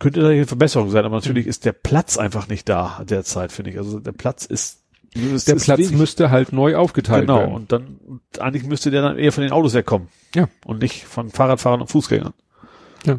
könnte 0.00 0.20
da 0.20 0.28
eine 0.28 0.44
Verbesserung 0.46 0.90
sein, 0.90 1.04
aber 1.04 1.14
natürlich 1.14 1.44
Mhm. 1.46 1.50
ist 1.50 1.64
der 1.64 1.72
Platz 1.72 2.18
einfach 2.18 2.48
nicht 2.48 2.68
da 2.68 3.04
derzeit, 3.08 3.52
finde 3.52 3.70
ich. 3.70 3.78
Also 3.78 4.00
der 4.00 4.10
Platz 4.12 4.44
ist, 4.44 4.82
Der 5.14 5.54
Platz 5.54 5.78
wenig. 5.78 5.92
müsste 5.92 6.30
halt 6.30 6.52
neu 6.52 6.74
aufgeteilt 6.76 7.22
Genau, 7.28 7.38
werden. 7.38 7.54
und 7.54 7.70
dann, 7.72 7.96
und 8.06 8.40
eigentlich 8.40 8.64
müsste 8.64 8.90
der 8.90 9.02
dann 9.02 9.18
eher 9.18 9.32
von 9.32 9.42
den 9.42 9.52
Autos 9.52 9.74
wegkommen. 9.74 10.08
Ja. 10.34 10.48
Und 10.64 10.82
nicht 10.82 11.04
von 11.04 11.30
Fahrradfahrern 11.30 11.80
und 11.80 11.86
Fußgängern. 11.86 12.34
Ja. 13.06 13.14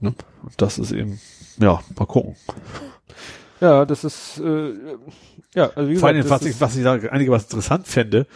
Ne? 0.00 0.14
Und 0.42 0.52
das 0.60 0.78
ist 0.78 0.90
eben, 0.92 1.20
ja, 1.58 1.80
mal 1.96 2.06
gucken. 2.06 2.34
Ja, 3.60 3.84
das 3.84 4.04
ist, 4.04 4.38
äh, 4.38 4.72
ja, 5.54 5.70
also 5.74 5.90
wie 5.90 5.96
Vor 5.96 6.08
allem, 6.08 6.28
was 6.28 6.42
ich, 6.44 6.60
was 6.60 6.76
ich 6.76 6.84
da 6.84 6.92
einigermaßen 6.94 7.46
interessant 7.48 7.86
fände, 7.88 8.26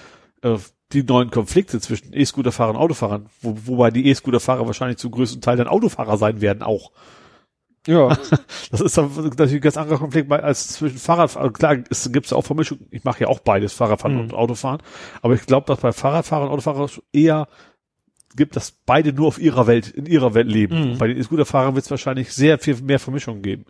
äh, 0.42 0.57
die 0.92 1.02
neuen 1.05 1.31
Konflikte 1.31 1.81
zwischen 1.81 2.12
E-Scooter-Fahrern 2.12 2.76
und 2.76 2.83
Autofahrern, 2.83 3.26
wo, 3.41 3.57
wobei 3.65 3.91
die 3.91 4.09
E-Scooter-Fahrer 4.09 4.67
wahrscheinlich 4.67 4.99
zum 4.99 5.10
größten 5.10 5.41
Teil 5.41 5.57
dann 5.57 5.68
Autofahrer 5.68 6.18
sein 6.18 6.41
werden 6.41 6.62
auch. 6.62 6.91
ja, 7.86 8.09
Das 8.70 8.81
ist 8.81 8.99
dann 8.99 9.10
natürlich 9.15 9.55
ein 9.55 9.60
ganz 9.60 9.76
anderer 9.76 9.99
Konflikt 9.99 10.31
als 10.31 10.68
zwischen 10.68 10.99
Fahrradfahren. 10.99 11.52
Klar, 11.52 11.78
es 11.89 12.10
gibt 12.12 12.31
auch 12.33 12.42
Vermischung. 12.44 12.81
Ich 12.91 13.05
mache 13.05 13.20
ja 13.23 13.28
auch 13.28 13.41
beides, 13.41 13.73
Fahrradfahren 13.73 14.17
Mhm. 14.17 14.20
und 14.23 14.34
Autofahren. 14.34 14.83
Aber 15.23 15.34
ich 15.34 15.47
glaube, 15.47 15.67
dass 15.67 15.81
bei 15.81 15.92
Fahrradfahrern 15.92 16.49
und 16.49 16.52
Autofahrern 16.55 16.91
eher 17.12 17.49
gibt, 18.36 18.57
dass 18.57 18.70
beide 18.70 19.12
nur 19.12 19.28
auf 19.28 19.39
ihrer 19.39 19.67
Welt, 19.67 19.89
in 19.91 20.07
ihrer 20.07 20.34
Welt 20.34 20.49
leben. 20.49 20.92
Mhm. 20.92 20.99
Bei 20.99 21.07
den 21.07 21.17
E-Scooter-Fahrern 21.18 21.75
wird 21.75 21.84
es 21.84 21.91
wahrscheinlich 21.91 22.33
sehr 22.33 22.59
viel 22.59 22.81
mehr 22.83 22.99
Vermischung 22.99 23.41
geben. 23.42 23.67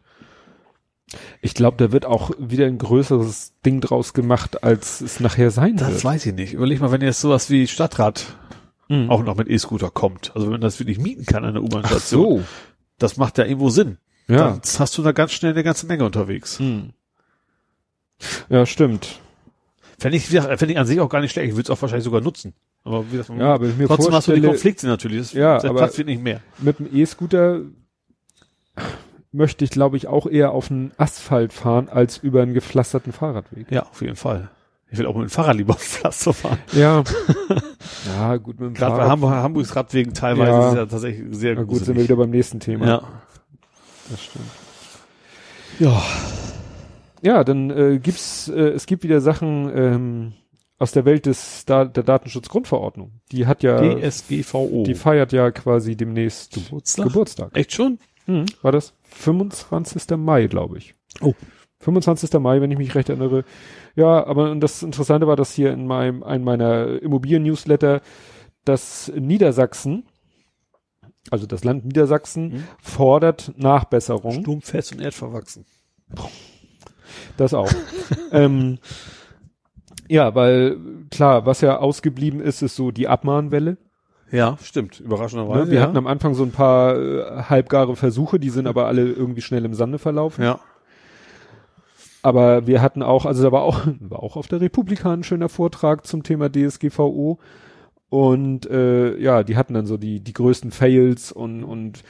Ich 1.40 1.54
glaube, 1.54 1.76
da 1.78 1.92
wird 1.92 2.06
auch 2.06 2.30
wieder 2.38 2.66
ein 2.66 2.78
größeres 2.78 3.52
Ding 3.64 3.80
draus 3.80 4.14
gemacht, 4.14 4.62
als 4.64 5.00
es 5.00 5.20
nachher 5.20 5.50
sein 5.50 5.78
wird. 5.80 6.02
weiß 6.04 6.26
ich 6.26 6.34
nicht. 6.34 6.52
Überleg 6.54 6.80
mal, 6.80 6.90
wenn 6.92 7.00
jetzt 7.02 7.20
sowas 7.20 7.50
wie 7.50 7.66
Stadtrat 7.66 8.36
Mhm. 8.88 9.10
auch 9.10 9.22
noch 9.22 9.36
mit 9.36 9.48
E-Scooter 9.48 9.90
kommt. 9.90 10.32
Also 10.34 10.46
wenn 10.46 10.52
man 10.52 10.60
das 10.60 10.78
wirklich 10.80 10.98
mieten 10.98 11.24
kann 11.24 11.44
an 11.44 11.54
der 11.54 11.62
U-Bahn-Station. 11.62 12.38
so, 12.40 12.44
Das 12.98 13.16
macht 13.16 13.38
ja 13.38 13.44
irgendwo 13.44 13.70
Sinn. 13.70 13.98
ja. 14.28 14.50
Dann 14.50 14.60
hast 14.78 14.98
du 14.98 15.02
da 15.02 15.12
ganz 15.12 15.32
schnell 15.32 15.52
eine 15.52 15.62
ganze 15.64 15.86
Menge 15.86 16.04
unterwegs. 16.04 16.58
Mhm. 16.60 16.90
Ja, 18.48 18.66
stimmt. 18.66 19.20
Fände 19.98 20.16
ich, 20.16 20.26
fänd 20.26 20.62
ich 20.70 20.78
an 20.78 20.86
sich 20.86 21.00
auch 21.00 21.08
gar 21.08 21.20
nicht 21.20 21.32
schlecht. 21.32 21.48
Ich 21.48 21.54
würde 21.56 21.64
es 21.64 21.70
auch 21.70 21.80
wahrscheinlich 21.80 22.04
sogar 22.04 22.20
nutzen. 22.20 22.54
Aber 22.84 23.10
wie 23.12 23.16
das 23.16 23.28
Ja, 23.28 23.54
aber 23.54 23.66
ich 23.66 23.76
mir 23.76 23.86
Trotzdem 23.86 24.12
hast 24.12 24.26
du 24.28 24.32
die 24.32 24.40
Konflikte 24.40 24.86
natürlich. 24.88 25.18
Das, 25.18 25.32
Ja, 25.32 25.58
der 25.58 25.70
aber- 25.70 25.78
Platz 25.80 25.96
wird 25.98 26.08
nicht 26.08 26.22
mehr. 26.22 26.40
mit 26.58 26.78
dem 26.80 26.88
E-Scooter 26.94 27.60
möchte 29.32 29.64
ich, 29.64 29.70
glaube 29.70 29.96
ich, 29.96 30.06
auch 30.06 30.26
eher 30.26 30.52
auf 30.52 30.68
den 30.68 30.92
Asphalt 30.98 31.52
fahren, 31.52 31.88
als 31.88 32.18
über 32.18 32.42
einen 32.42 32.54
gepflasterten 32.54 33.12
Fahrradweg. 33.12 33.70
Ja, 33.70 33.82
auf 33.82 34.00
jeden 34.02 34.16
Fall. 34.16 34.50
Ich 34.90 34.98
will 34.98 35.06
auch 35.06 35.14
mit 35.14 35.24
dem 35.24 35.30
Fahrrad 35.30 35.56
lieber 35.56 35.72
auf 35.72 35.82
Pflaster 35.82 36.34
fahren. 36.34 36.58
Ja. 36.72 37.02
ja, 38.18 38.36
gut, 38.36 38.60
mit 38.60 38.68
dem 38.68 38.74
Gerade 38.74 38.92
bei 38.92 38.96
Fahrrad. 38.98 39.10
Hamburg, 39.10 39.30
Hamburgs 39.32 39.74
Radwegen 39.74 40.12
teilweise 40.12 40.50
Ja. 40.50 40.68
ist 40.68 40.74
ja 40.76 40.86
tatsächlich 40.86 41.24
sehr 41.30 41.54
Na 41.54 41.62
gut, 41.62 41.82
sind 41.82 41.96
wir 41.96 42.04
wieder 42.04 42.16
beim 42.16 42.28
nächsten 42.30 42.60
Thema. 42.60 42.86
Ja. 42.86 43.02
Das 44.10 44.22
stimmt. 44.22 44.44
Ja. 45.78 46.02
ja, 47.22 47.44
dann 47.44 47.70
äh, 47.70 47.98
gibt's, 47.98 48.48
äh, 48.48 48.68
es 48.68 48.84
gibt 48.84 49.02
wieder 49.02 49.22
Sachen 49.22 49.70
ähm, 49.74 50.32
aus 50.78 50.92
der 50.92 51.06
Welt 51.06 51.24
des 51.24 51.64
da 51.64 51.86
der 51.86 52.02
Datenschutzgrundverordnung. 52.02 53.12
Die 53.30 53.46
hat 53.46 53.62
ja, 53.62 53.80
DSGVO. 53.80 54.82
die 54.84 54.94
feiert 54.94 55.32
ja 55.32 55.50
quasi 55.52 55.96
demnächst 55.96 56.52
Geburtstag? 56.52 57.06
Geburtstag. 57.06 57.50
Echt 57.56 57.72
schon? 57.72 57.98
Mhm. 58.26 58.44
War 58.60 58.72
das 58.72 58.92
25. 59.14 60.16
Mai, 60.16 60.46
glaube 60.46 60.78
ich. 60.78 60.94
Oh. 61.20 61.34
25. 61.80 62.32
Mai, 62.40 62.60
wenn 62.60 62.70
ich 62.70 62.78
mich 62.78 62.94
recht 62.94 63.08
erinnere. 63.08 63.44
Ja, 63.96 64.24
aber 64.26 64.54
das 64.56 64.82
Interessante 64.82 65.26
war, 65.26 65.36
dass 65.36 65.52
hier 65.52 65.72
in 65.72 65.86
meinem, 65.86 66.22
einem 66.22 66.44
meiner 66.44 67.02
Immobilien-Newsletter, 67.02 68.00
dass 68.64 69.12
Niedersachsen, 69.16 70.04
also 71.30 71.46
das 71.46 71.64
Land 71.64 71.84
Niedersachsen, 71.84 72.48
Mhm. 72.48 72.64
fordert 72.80 73.52
Nachbesserung. 73.56 74.42
Sturmfest 74.42 74.92
und 74.92 75.00
erdverwachsen. 75.00 75.66
Das 77.36 77.52
auch. 77.54 77.70
ähm, 78.32 78.78
ja, 80.08 80.34
weil 80.34 80.78
klar, 81.10 81.46
was 81.46 81.60
ja 81.60 81.78
ausgeblieben 81.78 82.40
ist, 82.40 82.62
ist 82.62 82.76
so 82.76 82.90
die 82.90 83.08
Abmahnwelle. 83.08 83.76
Ja, 84.32 84.56
stimmt. 84.62 84.98
Überraschenderweise. 84.98 85.66
Ne? 85.66 85.70
Wir 85.70 85.78
ja. 85.80 85.82
hatten 85.82 85.98
am 85.98 86.06
Anfang 86.06 86.34
so 86.34 86.42
ein 86.42 86.50
paar 86.50 86.96
äh, 86.96 87.42
halbgare 87.44 87.94
Versuche, 87.94 88.40
die 88.40 88.50
sind 88.50 88.66
aber 88.66 88.86
alle 88.86 89.04
irgendwie 89.04 89.42
schnell 89.42 89.64
im 89.64 89.74
Sande 89.74 89.98
verlaufen. 89.98 90.42
ja. 90.42 90.58
Aber 92.24 92.68
wir 92.68 92.80
hatten 92.80 93.02
auch, 93.02 93.26
also 93.26 93.42
da 93.42 93.50
war 93.50 93.62
auch, 93.62 93.86
war 94.00 94.22
auch 94.22 94.36
auf 94.36 94.46
der 94.46 94.60
Republik 94.60 95.04
ein 95.04 95.24
schöner 95.24 95.48
Vortrag 95.48 96.06
zum 96.06 96.22
Thema 96.22 96.50
DSGVO. 96.50 97.38
Und 98.08 98.68
äh, 98.70 99.16
ja, 99.18 99.42
die 99.42 99.56
hatten 99.56 99.74
dann 99.74 99.86
so 99.86 99.96
die, 99.96 100.20
die 100.20 100.32
größten 100.32 100.70
Fails 100.70 101.32
und, 101.32 101.64
und 101.64 102.02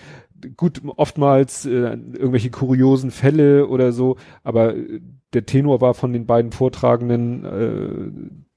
gut, 0.57 0.83
oftmals 0.97 1.65
äh, 1.65 1.71
irgendwelche 1.71 2.51
kuriosen 2.51 3.11
Fälle 3.11 3.69
oder 3.69 3.93
so, 3.93 4.17
aber 4.43 4.77
äh, 4.77 5.01
der 5.33 5.47
Tenor 5.47 5.81
war 5.81 5.95
von 5.95 6.13
den 6.13 6.27
beiden 6.27 6.53
Vortragenden, 6.53 7.45
äh, 7.45 8.52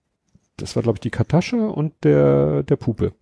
das 0.57 0.75
war 0.75 0.83
glaube 0.83 0.97
ich 0.97 1.01
die 1.01 1.09
Katascha 1.09 1.57
und 1.67 1.93
der, 2.03 2.63
der 2.63 2.75
Pupe, 2.77 3.13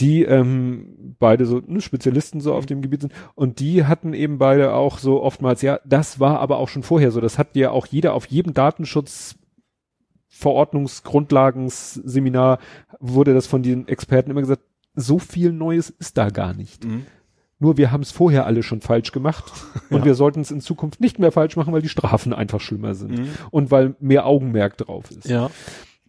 die 0.00 0.22
ähm, 0.24 1.14
beide 1.18 1.46
so 1.46 1.60
ne, 1.66 1.80
Spezialisten 1.80 2.40
so 2.40 2.54
auf 2.54 2.66
dem 2.66 2.82
Gebiet 2.82 3.02
sind 3.02 3.12
und 3.34 3.60
die 3.60 3.84
hatten 3.84 4.12
eben 4.12 4.38
beide 4.38 4.74
auch 4.74 4.98
so 4.98 5.22
oftmals, 5.22 5.62
ja, 5.62 5.78
das 5.84 6.18
war 6.20 6.40
aber 6.40 6.58
auch 6.58 6.68
schon 6.68 6.82
vorher 6.82 7.10
so, 7.12 7.20
das 7.20 7.38
hat 7.38 7.54
ja 7.56 7.70
auch 7.70 7.86
jeder 7.86 8.14
auf 8.14 8.26
jedem 8.26 8.54
Datenschutz 8.54 9.36
Verordnungsgrundlagenseminar 10.28 12.58
wurde 13.00 13.34
das 13.34 13.46
von 13.46 13.62
den 13.62 13.88
Experten 13.88 14.30
immer 14.30 14.40
gesagt, 14.40 14.62
so 14.94 15.18
viel 15.18 15.52
Neues 15.52 15.90
ist 15.90 16.16
da 16.18 16.30
gar 16.30 16.54
nicht. 16.54 16.84
Mhm. 16.84 17.06
Nur 17.60 17.76
wir 17.78 17.92
haben 17.92 18.02
es 18.02 18.10
vorher 18.10 18.46
alle 18.46 18.62
schon 18.62 18.80
falsch 18.80 19.12
gemacht 19.12 19.44
und 19.90 20.00
Ja. 20.00 20.04
wir 20.04 20.14
sollten 20.14 20.40
es 20.40 20.50
in 20.50 20.60
Zukunft 20.60 21.00
nicht 21.00 21.18
mehr 21.18 21.32
falsch 21.32 21.56
machen, 21.56 21.72
weil 21.72 21.82
die 21.82 21.88
Strafen 21.88 22.32
einfach 22.32 22.60
schlimmer 22.60 22.94
sind 22.94 23.18
Mhm. 23.18 23.28
und 23.50 23.70
weil 23.70 23.94
mehr 24.00 24.26
Augenmerk 24.26 24.76
drauf 24.76 25.10
ist. 25.10 25.28
Ja. 25.28 25.50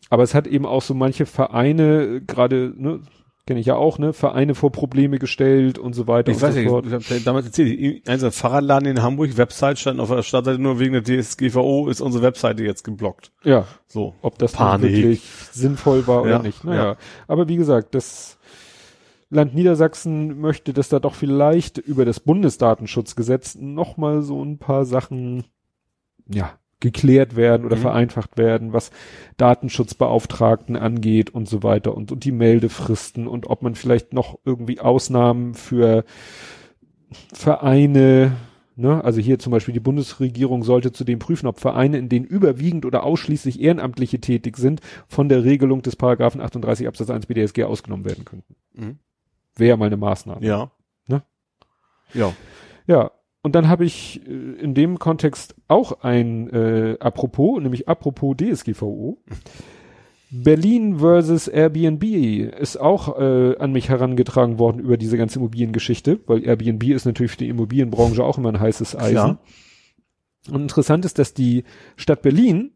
Aber 0.09 0.23
es 0.23 0.33
hat 0.35 0.47
eben 0.47 0.65
auch 0.65 0.81
so 0.81 0.93
manche 0.93 1.25
Vereine, 1.25 2.21
gerade, 2.21 2.73
ne, 2.77 3.01
kenne 3.47 3.59
ich 3.59 3.65
ja 3.67 3.75
auch, 3.75 3.99
ne, 3.99 4.13
Vereine 4.13 4.55
vor 4.55 4.71
Probleme 4.71 5.19
gestellt 5.19 5.77
und 5.77 5.93
so 5.93 6.07
weiter 6.07 6.31
Ich 6.31 6.37
und 6.37 6.43
weiß 6.43 6.53
so 6.53 6.59
nicht, 6.59 6.69
fort. 6.69 6.85
ich 6.85 6.93
habe 6.93 7.19
damals 7.21 7.45
erzählt, 7.45 8.07
ein 8.07 8.19
so 8.19 8.25
ein 8.27 8.31
Fahrradladen 8.31 8.87
in 8.89 9.01
Hamburg, 9.03 9.37
Website 9.37 9.77
stand 9.79 9.99
auf 9.99 10.09
der 10.09 10.23
Startseite 10.23 10.59
nur 10.59 10.79
wegen 10.79 10.93
der 10.93 11.03
DSGVO 11.03 11.87
ist 11.89 12.01
unsere 12.01 12.23
Webseite 12.23 12.63
jetzt 12.63 12.83
geblockt. 12.83 13.31
Ja, 13.43 13.65
So. 13.87 14.15
ob 14.21 14.37
das 14.39 14.57
wirklich 14.59 15.21
sinnvoll 15.51 16.07
war 16.07 16.25
Ja, 16.27 16.35
oder 16.37 16.43
nicht. 16.43 16.63
Naja, 16.63 16.83
ja. 16.83 16.97
aber 17.27 17.47
wie 17.47 17.55
gesagt, 17.57 17.93
das 17.95 18.37
Land 19.29 19.55
Niedersachsen 19.55 20.39
möchte, 20.39 20.71
dass 20.73 20.89
da 20.89 20.99
doch 20.99 21.15
vielleicht 21.15 21.77
über 21.79 22.05
das 22.05 22.19
Bundesdatenschutzgesetz 22.19 23.55
noch 23.59 23.97
mal 23.97 24.21
so 24.21 24.43
ein 24.43 24.57
paar 24.59 24.85
Sachen, 24.85 25.45
ja, 26.27 26.51
geklärt 26.81 27.35
werden 27.35 27.65
oder 27.65 27.77
Mhm. 27.77 27.81
vereinfacht 27.81 28.37
werden, 28.37 28.73
was 28.73 28.91
Datenschutzbeauftragten 29.37 30.75
angeht 30.75 31.29
und 31.29 31.47
so 31.47 31.63
weiter 31.63 31.95
und, 31.95 32.11
und 32.11 32.23
die 32.25 32.31
Meldefristen 32.31 33.27
und 33.27 33.47
ob 33.47 33.61
man 33.61 33.75
vielleicht 33.75 34.13
noch 34.13 34.39
irgendwie 34.45 34.79
Ausnahmen 34.79 35.53
für 35.53 36.03
Vereine, 37.33 38.35
ne, 38.75 39.03
also 39.03 39.21
hier 39.21 39.39
zum 39.39 39.51
Beispiel 39.51 39.73
die 39.73 39.79
Bundesregierung 39.79 40.63
sollte 40.63 40.91
zudem 40.91 41.19
prüfen, 41.19 41.47
ob 41.47 41.59
Vereine, 41.59 41.97
in 41.97 42.09
denen 42.09 42.25
überwiegend 42.25 42.85
oder 42.85 43.03
ausschließlich 43.03 43.61
Ehrenamtliche 43.61 44.19
tätig 44.19 44.57
sind, 44.57 44.81
von 45.07 45.29
der 45.29 45.43
Regelung 45.43 45.81
des 45.81 45.95
Paragraphen 45.95 46.41
38 46.41 46.87
Absatz 46.87 47.09
1 47.09 47.27
BDSG 47.27 47.63
ausgenommen 47.63 48.05
werden 48.05 48.25
könnten. 48.25 48.55
Mhm. 48.73 48.99
Wäre 49.55 49.77
mal 49.77 49.85
eine 49.85 49.97
Maßnahme. 49.97 50.45
Ja. 50.45 50.71
Ne? 51.07 51.23
Ja. 52.13 52.33
Ja, 52.87 53.11
und 53.45 53.53
dann 53.53 53.67
habe 53.67 53.85
ich 53.85 54.25
äh, 54.27 54.31
in 54.31 54.73
dem 54.73 54.97
Kontext 54.97 55.53
auch 55.67 56.01
ein 56.01 56.49
äh, 56.49 56.97
Apropos, 56.99 57.61
nämlich 57.61 57.87
apropos 57.87 58.35
DSGVO. 58.37 59.19
Berlin 60.31 60.97
versus 60.97 61.47
Airbnb 61.47 62.03
ist 62.59 62.77
auch 62.77 63.19
äh, 63.19 63.55
an 63.59 63.71
mich 63.71 63.89
herangetragen 63.89 64.57
worden 64.57 64.79
über 64.79 64.97
diese 64.97 65.15
ganze 65.15 65.37
Immobiliengeschichte, 65.37 66.21
weil 66.25 66.43
Airbnb 66.43 66.85
ist 66.85 67.05
natürlich 67.05 67.33
für 67.33 67.37
die 67.37 67.49
Immobilienbranche 67.49 68.23
auch 68.23 68.39
immer 68.39 68.49
ein 68.49 68.59
heißes 68.59 68.95
Eisen. 68.95 69.13
Klar. 69.13 69.39
Und 70.49 70.61
interessant 70.63 71.05
ist, 71.05 71.19
dass 71.19 71.35
die 71.35 71.65
Stadt 71.97 72.23
Berlin 72.23 72.71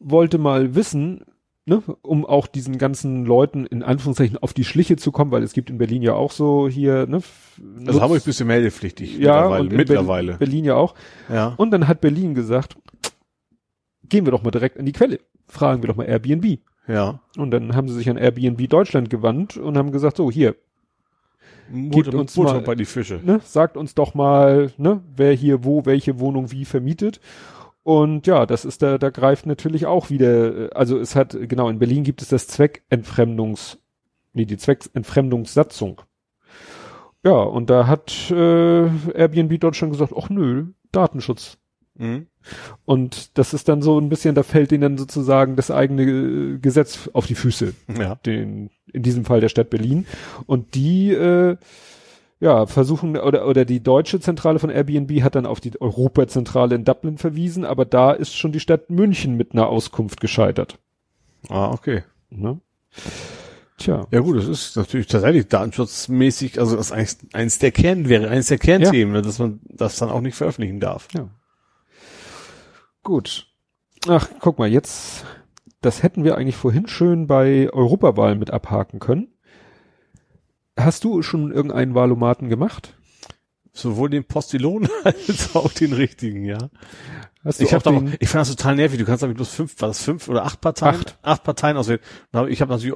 wollte 0.00 0.36
mal 0.36 0.74
wissen, 0.74 1.24
ne, 1.70 1.82
um 2.02 2.26
auch 2.26 2.46
diesen 2.46 2.76
ganzen 2.76 3.24
Leuten 3.24 3.64
in 3.64 3.82
Anführungszeichen 3.82 4.36
auf 4.38 4.52
die 4.52 4.64
Schliche 4.64 4.96
zu 4.96 5.12
kommen, 5.12 5.30
weil 5.30 5.42
es 5.42 5.52
gibt 5.54 5.70
in 5.70 5.78
Berlin 5.78 6.02
ja 6.02 6.12
auch 6.14 6.32
so 6.32 6.68
hier, 6.68 7.06
ne, 7.06 7.18
f- 7.18 7.58
Also 7.58 7.92
Nutz- 7.92 8.00
Hamburg 8.02 8.16
ist 8.18 8.24
ein 8.24 8.30
bisschen 8.30 8.46
meldepflichtig 8.48 9.12
ja, 9.18 9.34
mittlerweile. 9.34 9.60
und 9.62 9.72
mittlerweile. 9.76 10.32
Berlin, 10.36 10.64
ja 10.64 10.74
auch. 10.74 10.94
Ja. 11.32 11.54
Und 11.56 11.70
dann 11.70 11.88
hat 11.88 12.00
Berlin 12.00 12.34
gesagt, 12.34 12.76
gehen 14.08 14.26
wir 14.26 14.32
doch 14.32 14.42
mal 14.42 14.50
direkt 14.50 14.78
an 14.78 14.84
die 14.84 14.92
Quelle. 14.92 15.20
Fragen 15.48 15.82
wir 15.82 15.88
doch 15.88 15.96
mal 15.96 16.04
Airbnb. 16.06 16.58
Ja. 16.88 17.20
Und 17.38 17.50
dann 17.52 17.74
haben 17.76 17.88
sie 17.88 17.94
sich 17.94 18.10
an 18.10 18.16
Airbnb 18.16 18.68
Deutschland 18.68 19.08
gewandt 19.08 19.56
und 19.56 19.78
haben 19.78 19.92
gesagt, 19.92 20.16
so 20.16 20.30
hier, 20.30 20.56
Butter, 21.72 22.14
uns 22.18 22.34
Butter 22.34 22.54
mal- 22.54 22.62
bei 22.62 22.74
die 22.74 22.84
Fische. 22.84 23.20
ne, 23.24 23.40
sagt 23.44 23.76
uns 23.76 23.94
doch 23.94 24.14
mal, 24.14 24.72
ne, 24.76 25.00
wer 25.14 25.32
hier 25.32 25.62
wo 25.64 25.86
welche 25.86 26.18
Wohnung 26.18 26.50
wie 26.50 26.64
vermietet. 26.64 27.20
Und 27.82 28.26
ja, 28.26 28.44
das 28.46 28.64
ist 28.64 28.82
da, 28.82 28.98
da 28.98 29.10
greift 29.10 29.46
natürlich 29.46 29.86
auch 29.86 30.10
wieder, 30.10 30.66
äh, 30.66 30.70
also 30.74 30.98
es 30.98 31.16
hat, 31.16 31.36
genau, 31.48 31.68
in 31.68 31.78
Berlin 31.78 32.04
gibt 32.04 32.22
es 32.22 32.28
das 32.28 32.46
Zweckentfremdungs, 32.46 33.78
nee, 34.34 34.44
die 34.44 34.58
Zweckentfremdungssatzung. 34.58 36.02
Ja, 37.24 37.32
und 37.32 37.68
da 37.70 37.86
hat 37.86 38.30
äh, 38.30 38.86
Airbnb 39.14 39.58
Deutschland 39.60 39.92
gesagt, 39.92 40.12
ach 40.16 40.30
nö, 40.30 40.66
Datenschutz. 40.92 41.58
Mhm. 41.96 42.26
Und 42.86 43.36
das 43.38 43.52
ist 43.52 43.68
dann 43.68 43.82
so 43.82 43.98
ein 44.00 44.08
bisschen, 44.08 44.34
da 44.34 44.42
fällt 44.42 44.72
ihnen 44.72 44.80
dann 44.82 44.98
sozusagen 44.98 45.56
das 45.56 45.70
eigene 45.70 46.02
äh, 46.02 46.58
Gesetz 46.58 47.10
auf 47.12 47.26
die 47.26 47.34
Füße, 47.34 47.74
Ja. 47.98 48.14
den, 48.14 48.70
in 48.92 49.02
diesem 49.02 49.24
Fall 49.24 49.40
der 49.40 49.50
Stadt 49.50 49.68
Berlin. 49.70 50.06
Und 50.46 50.74
die, 50.74 51.12
äh, 51.12 51.56
ja, 52.40 52.66
versuchen, 52.66 53.18
oder, 53.18 53.46
oder 53.46 53.66
die 53.66 53.82
deutsche 53.82 54.18
Zentrale 54.18 54.58
von 54.58 54.70
Airbnb 54.70 55.22
hat 55.22 55.34
dann 55.34 55.44
auf 55.44 55.60
die 55.60 55.78
Europazentrale 55.80 56.74
in 56.74 56.84
Dublin 56.84 57.18
verwiesen, 57.18 57.66
aber 57.66 57.84
da 57.84 58.12
ist 58.12 58.34
schon 58.34 58.52
die 58.52 58.60
Stadt 58.60 58.88
München 58.88 59.36
mit 59.36 59.52
einer 59.52 59.68
Auskunft 59.68 60.20
gescheitert. 60.20 60.78
Ah, 61.50 61.70
okay. 61.70 62.02
Ne? 62.30 62.60
Tja. 63.76 64.06
Ja 64.10 64.20
gut, 64.20 64.38
das 64.38 64.48
ist 64.48 64.76
natürlich 64.76 65.06
tatsächlich 65.06 65.48
datenschutzmäßig, 65.48 66.58
also 66.58 66.76
das 66.76 66.90
ist 66.90 67.34
eins 67.34 67.58
der 67.58 67.72
Kern 67.72 68.08
wäre, 68.08 68.28
eines 68.28 68.46
der 68.46 68.58
Kernthemen, 68.58 69.12
ne, 69.12 69.22
dass 69.22 69.38
man 69.38 69.60
das 69.64 69.96
dann 69.96 70.10
auch 70.10 70.20
nicht 70.20 70.34
veröffentlichen 70.34 70.80
darf. 70.80 71.08
Ja. 71.14 71.28
Gut. 73.02 73.46
Ach, 74.08 74.28
guck 74.40 74.58
mal, 74.58 74.68
jetzt, 74.68 75.24
das 75.82 76.02
hätten 76.02 76.24
wir 76.24 76.36
eigentlich 76.36 76.56
vorhin 76.56 76.88
schön 76.88 77.26
bei 77.26 77.70
Europawahl 77.70 78.34
mit 78.34 78.50
abhaken 78.50 78.98
können. 78.98 79.28
Hast 80.84 81.04
du 81.04 81.22
schon 81.22 81.52
irgendeinen 81.52 81.94
Wahlomaten 81.94 82.48
gemacht? 82.48 82.94
Sowohl 83.72 84.10
den 84.10 84.24
Postillon 84.24 84.88
als 85.04 85.54
auch 85.54 85.72
den 85.72 85.92
richtigen, 85.92 86.44
ja. 86.44 86.70
Hast 87.44 87.60
du 87.60 87.64
Ich 87.64 87.72
habe 87.72 88.12
ich 88.18 88.28
fand 88.28 88.42
das 88.42 88.54
total 88.54 88.76
nervig. 88.76 88.98
Du 88.98 89.04
kannst 89.04 89.22
ich 89.22 89.34
bloß 89.34 89.54
fünf, 89.54 89.80
war 89.80 89.88
das 89.88 90.02
fünf 90.02 90.28
oder 90.28 90.44
acht 90.44 90.60
Parteien? 90.60 90.96
Acht. 90.96 91.18
Acht 91.22 91.44
Parteien 91.44 91.76
auswählen. 91.76 92.00
Ich 92.48 92.60
habe 92.60 92.72
natürlich 92.72 92.94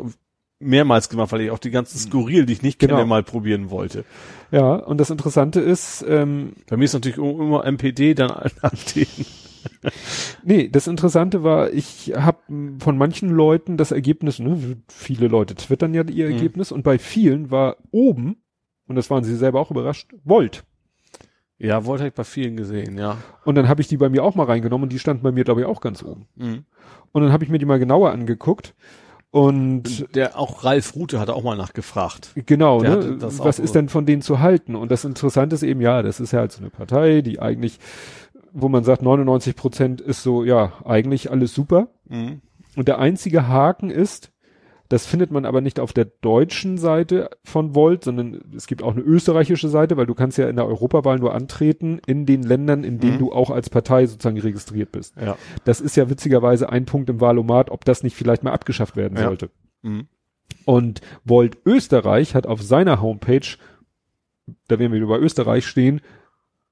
mehrmals 0.59 1.09
gemacht, 1.09 1.33
weil 1.33 1.43
ich 1.43 1.51
auch 1.51 1.59
die 1.59 1.71
ganzen 1.71 1.99
Skurril, 1.99 2.47
die 2.47 2.53
ich 2.55 2.63
nicht 2.63 2.79
kenne, 2.79 2.95
Genau. 2.95 3.07
mal 3.07 3.23
probieren 3.23 3.71
wollte. 3.71 4.05
ja, 4.51 4.75
und 4.75 4.99
das 4.99 5.11
Interessante 5.11 5.61
ist, 5.61 6.05
ähm, 6.09 6.55
Bei 6.69 6.77
mir 6.77 6.85
ist 6.85 6.93
natürlich 6.95 7.19
immer 7.19 7.65
MPD, 7.65 8.15
dann 8.15 8.31
AfD. 8.63 9.07
Nee, 10.45 10.69
das 10.69 10.87
Interessante 10.87 11.43
war, 11.43 11.73
ich 11.73 12.13
habe 12.17 12.39
von 12.79 12.99
manchen 12.99 13.31
Leuten 13.31 13.77
das 13.77 13.93
Ergebnis, 13.93 14.39
ne, 14.39 14.77
viele 14.89 15.29
Leute 15.29 15.55
twittern 15.55 15.95
ja 15.95 16.03
ihr 16.05 16.27
Mhm. 16.29 16.33
Ergebnis 16.35 16.73
und 16.73 16.83
bei 16.83 16.99
vielen 16.99 17.51
war 17.51 17.77
oben, 17.91 18.37
und 18.87 18.97
das 18.97 19.11
waren 19.11 19.25
sie 19.25 19.37
selber 19.37 19.61
auch 19.61 19.71
überrascht, 19.71 20.13
Volt. 20.25 20.65
Ja, 21.59 21.85
wollte 21.87 22.07
ich 22.07 22.13
bei 22.15 22.25
vielen 22.25 22.57
gesehen, 22.57 22.99
ja. 22.99 23.17
Und 23.45 23.55
dann 23.55 23.69
habe 23.69 23.81
ich 23.81 23.89
die 23.89 23.97
bei 23.97 24.09
mir 24.09 24.25
auch 24.25 24.35
mal 24.35 24.45
reingenommen 24.47 24.85
und 24.85 24.93
die 24.93 24.99
standen 24.99 25.23
bei 25.23 25.33
mir, 25.33 25.45
glaube 25.45 25.61
ich, 25.61 25.67
auch 25.67 25.81
ganz 25.81 26.03
oben. 26.03 26.27
Mhm. 26.35 26.65
Und 27.13 27.23
dann 27.23 27.33
habe 27.33 27.45
ich 27.45 27.51
mir 27.51 27.59
die 27.59 27.65
mal 27.65 27.79
genauer 27.79 28.11
angeguckt. 28.11 28.75
Und 29.31 30.15
Der 30.15 30.39
auch 30.39 30.63
Ralf 30.63 30.95
Rute 30.95 31.19
hatte 31.19 31.35
auch 31.35 31.43
mal 31.43 31.57
nachgefragt. 31.57 32.31
genau, 32.47 32.81
Der 32.81 32.97
ne, 32.97 33.17
was 33.21 33.59
ist 33.59 33.75
denn 33.75 33.89
von 33.89 34.07
denen 34.07 34.23
zu 34.23 34.39
halten? 34.39 34.77
Und 34.77 34.93
das 34.93 35.05
Interessante 35.05 35.55
ist 35.55 35.65
eben, 35.65 35.81
ja, 35.81 36.03
das 36.03 36.21
ist 36.21 36.33
ja 36.33 36.39
halt 36.41 36.53
so 36.53 36.61
eine 36.61 36.71
Partei, 36.71 37.21
die 37.21 37.41
eigentlich 37.41 37.81
wo 38.55 38.69
man 38.69 38.85
sagt, 38.85 39.03
99 39.03 39.57
Prozent 39.57 40.01
ist 40.01 40.23
so, 40.23 40.45
ja, 40.45 40.73
eigentlich 40.85 41.31
alles 41.31 41.53
super. 41.55 41.89
Mhm. 42.09 42.41
Und 42.77 42.89
der 42.89 42.99
einzige 42.99 43.49
Haken 43.49 43.91
ist, 43.91 44.31
das 44.89 45.07
findet 45.07 45.31
man 45.31 45.45
aber 45.45 45.61
nicht 45.61 45.81
auf 45.81 45.93
der 45.93 46.05
deutschen 46.05 46.79
Seite 46.79 47.31
von 47.43 47.75
Volt, 47.75 48.05
sondern 48.05 48.43
es 48.55 48.67
gibt 48.67 48.83
auch 48.83 48.93
eine 48.93 49.01
österreichische 49.01 49.69
Seite, 49.69 49.97
weil 49.97 50.07
du 50.07 50.15
kannst 50.15 50.39
ja 50.39 50.49
in 50.49 50.57
der 50.57 50.67
Europawahl 50.67 51.19
nur 51.19 51.35
antreten 51.35 52.01
in 52.07 52.27
den 52.27 52.43
Ländern, 52.43 52.85
in 52.85 53.01
denen 53.01 53.15
Mhm. 53.15 53.19
du 53.19 53.33
auch 53.33 53.51
als 53.51 53.71
Partei 53.71 54.07
sozusagen 54.07 54.39
registriert 54.39 54.93
bist. 54.93 55.15
Ja. 55.21 55.37
Das 55.65 55.81
ist 55.81 55.97
ja 55.97 56.09
witzigerweise 56.11 56.69
ein 56.71 56.85
Punkt 56.85 57.09
im 57.11 57.21
Wahlomat, 57.21 57.71
ob 57.71 57.85
das 57.85 58.03
nicht 58.03 58.15
vielleicht 58.15 58.45
mal 58.45 58.53
abgeschafft 58.53 58.95
werden 58.97 59.19
Ja. 59.19 59.25
sollte. 59.25 59.51
Mhm. 59.83 60.07
Und 60.65 61.01
Volt 61.25 61.59
Österreich 61.67 62.35
hat 62.35 62.47
auf 62.47 62.63
seiner 62.63 63.01
Homepage, 63.03 63.57
da 64.69 64.79
werden 64.79 64.93
wir 64.93 65.01
wieder 65.01 65.09
bei 65.09 65.19
Österreich 65.19 65.67
stehen, 65.67 66.03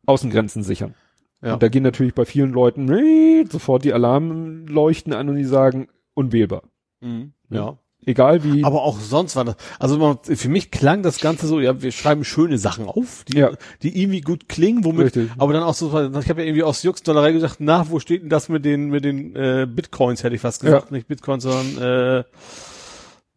Außengrenzen 0.06 0.62
sichern. 0.62 0.94
Ja. 1.42 1.54
Und 1.54 1.62
da 1.62 1.68
gehen 1.68 1.82
natürlich 1.82 2.14
bei 2.14 2.24
vielen 2.24 2.52
Leuten 2.52 2.84
nee, 2.84 3.44
sofort 3.50 3.84
die 3.84 3.92
Alarmleuchten 3.92 5.12
an 5.12 5.28
und 5.28 5.36
die 5.36 5.44
sagen, 5.44 5.88
unwählbar. 6.14 6.62
Mhm. 7.00 7.32
Ja. 7.50 7.78
Egal 8.04 8.42
wie. 8.42 8.64
Aber 8.64 8.82
auch 8.82 8.98
sonst 8.98 9.36
war 9.36 9.44
das, 9.44 9.56
also 9.78 9.96
man, 9.96 10.18
für 10.22 10.48
mich 10.48 10.72
klang 10.72 11.04
das 11.04 11.20
Ganze 11.20 11.46
so, 11.46 11.60
ja, 11.60 11.82
wir 11.82 11.92
schreiben 11.92 12.24
schöne 12.24 12.58
Sachen 12.58 12.86
auf, 12.86 13.24
die, 13.28 13.38
Ja. 13.38 13.52
die 13.82 14.00
irgendwie 14.00 14.22
gut 14.22 14.48
klingen, 14.48 14.84
womit, 14.84 15.06
Richtig. 15.16 15.30
aber 15.38 15.52
dann 15.52 15.62
auch 15.62 15.74
so, 15.74 15.86
ich 15.88 16.28
habe 16.28 16.40
ja 16.40 16.46
irgendwie 16.48 16.64
aus 16.64 16.82
Juxdollerei 16.82 17.30
gesagt, 17.30 17.56
na, 17.60 17.88
wo 17.90 18.00
steht 18.00 18.22
denn 18.22 18.28
das 18.28 18.48
mit 18.48 18.64
den, 18.64 18.88
mit 18.88 19.04
den 19.04 19.36
äh, 19.36 19.68
Bitcoins, 19.70 20.24
hätte 20.24 20.34
ich 20.34 20.40
fast 20.40 20.62
gesagt, 20.62 20.90
nicht 20.90 21.06
Bitcoins, 21.06 21.44
sondern 21.44 22.18
äh, 22.18 22.24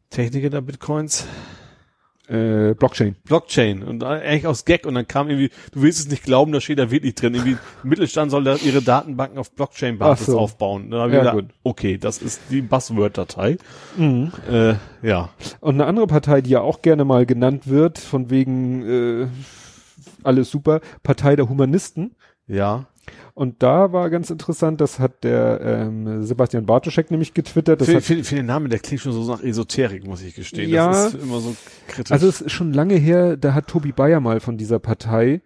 Techniker 0.10 0.50
der 0.50 0.62
Bitcoins, 0.62 1.28
äh, 2.28 2.74
Blockchain. 2.74 3.16
Blockchain 3.26 3.84
und 3.84 4.04
eigentlich 4.04 4.48
aus 4.48 4.66
Gag 4.66 4.86
und 4.86 4.96
dann 4.96 5.08
kam 5.08 5.30
irgendwie, 5.30 5.50
du 5.72 5.82
willst 5.82 6.00
es 6.00 6.10
nicht 6.10 6.24
glauben, 6.24 6.52
da 6.52 6.60
steht 6.62 6.80
da 6.80 6.90
wirklich 6.92 7.16
drin, 7.16 7.34
irgendwie 7.36 7.58
Mittelstand 7.84 8.32
soll 8.32 8.44
da 8.44 8.56
ihre 8.56 8.82
Datenbanken 8.82 9.38
auf 9.38 9.52
Blockchain-Basis 9.52 10.28
so. 10.28 10.40
aufbauen. 10.40 10.90
Da 10.92 11.02
hab 11.02 11.08
ich 11.10 11.14
Ja, 11.14 11.20
gedacht, 11.20 11.36
gut. 11.36 11.46
okay, 11.64 11.98
das 11.98 12.22
ist 12.22 12.42
die 12.50 12.62
Buzzword-Datei. 12.62 13.58
Äh, 13.98 14.74
ja. 15.02 15.30
Und 15.60 15.76
eine 15.76 15.86
andere 15.86 16.08
Partei, 16.08 16.42
die 16.42 16.52
ja 16.52 16.62
auch 16.62 16.82
gerne 16.82 17.06
mal 17.06 17.26
genannt 17.26 17.68
wird, 17.68 18.00
von 18.00 18.30
wegen 18.30 19.22
äh, 19.24 19.28
alles 20.24 20.50
super, 20.50 20.82
Partei 21.04 21.36
der 21.36 21.50
Humanisten. 21.50 22.16
Ja. 22.48 22.86
Und 23.34 23.62
da 23.64 23.92
war 23.92 24.10
ganz 24.10 24.30
interessant, 24.30 24.80
das 24.82 25.00
hat 25.00 25.24
der 25.24 25.60
ähm, 25.62 26.24
Sebastian 26.24 26.66
Bartoschek 26.66 27.12
nämlich 27.12 27.34
getwittert. 27.34 27.82
Das 27.82 27.88
Für, 27.90 27.96
hat, 27.96 28.04
für, 28.04 28.24
für 28.24 28.36
den 28.36 28.46
Namen, 28.46 28.70
der 28.70 28.80
klingt 28.80 29.02
schon 29.02 29.12
so 29.12 29.30
nach 29.32 29.44
Esoterik, 29.44 30.06
muss 30.08 30.22
ich 30.22 30.36
gestehen. 30.36 30.70
Ja. 30.70 30.88
Das 30.88 31.14
ist 31.14 31.24
immer 31.24 31.40
so 31.40 31.56
kritisch. 31.88 32.12
also 32.12 32.28
es 32.28 32.42
ist 32.42 32.52
schon 32.52 32.74
lange 32.74 32.96
her, 32.96 33.38
da 33.38 33.54
hat 33.54 33.68
Tobi 33.68 33.92
Bayer 33.92 34.20
mal 34.20 34.40
von 34.40 34.58
dieser 34.58 34.80
Partei, 34.80 35.42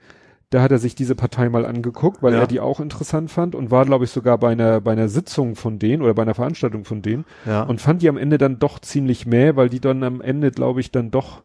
da 0.51 0.61
hat 0.61 0.71
er 0.71 0.79
sich 0.79 0.95
diese 0.95 1.13
Partei 1.15 1.47
mal 1.49 1.65
angeguckt, 1.65 2.23
weil 2.23 2.33
Ja. 2.33 2.39
er 2.39 2.47
die 2.47 2.59
auch 2.59 2.79
interessant 2.79 3.29
fand 3.29 3.53
und 3.55 3.69
war, 3.71 3.85
glaube 3.85 4.05
ich, 4.05 4.11
sogar 4.11 4.38
bei 4.39 4.49
einer, 4.51 4.81
bei 4.81 4.91
einer 4.93 5.07
Sitzung 5.09 5.55
von 5.55 5.77
denen 5.79 6.01
oder 6.01 6.13
bei 6.15 6.23
einer 6.23 6.33
Veranstaltung 6.33 6.85
von 6.85 7.01
denen 7.01 7.25
ja. 7.45 7.63
und 7.63 7.81
fand 7.81 8.01
die 8.01 8.09
am 8.09 8.17
Ende 8.17 8.38
dann 8.39 8.57
doch 8.59 8.79
ziemlich 8.79 9.25
mäh, 9.27 9.55
weil 9.55 9.69
die 9.69 9.79
dann 9.79 10.03
am 10.03 10.21
Ende, 10.21 10.49
glaube 10.51 10.79
ich, 10.79 10.91
dann 10.91 11.11
doch 11.11 11.43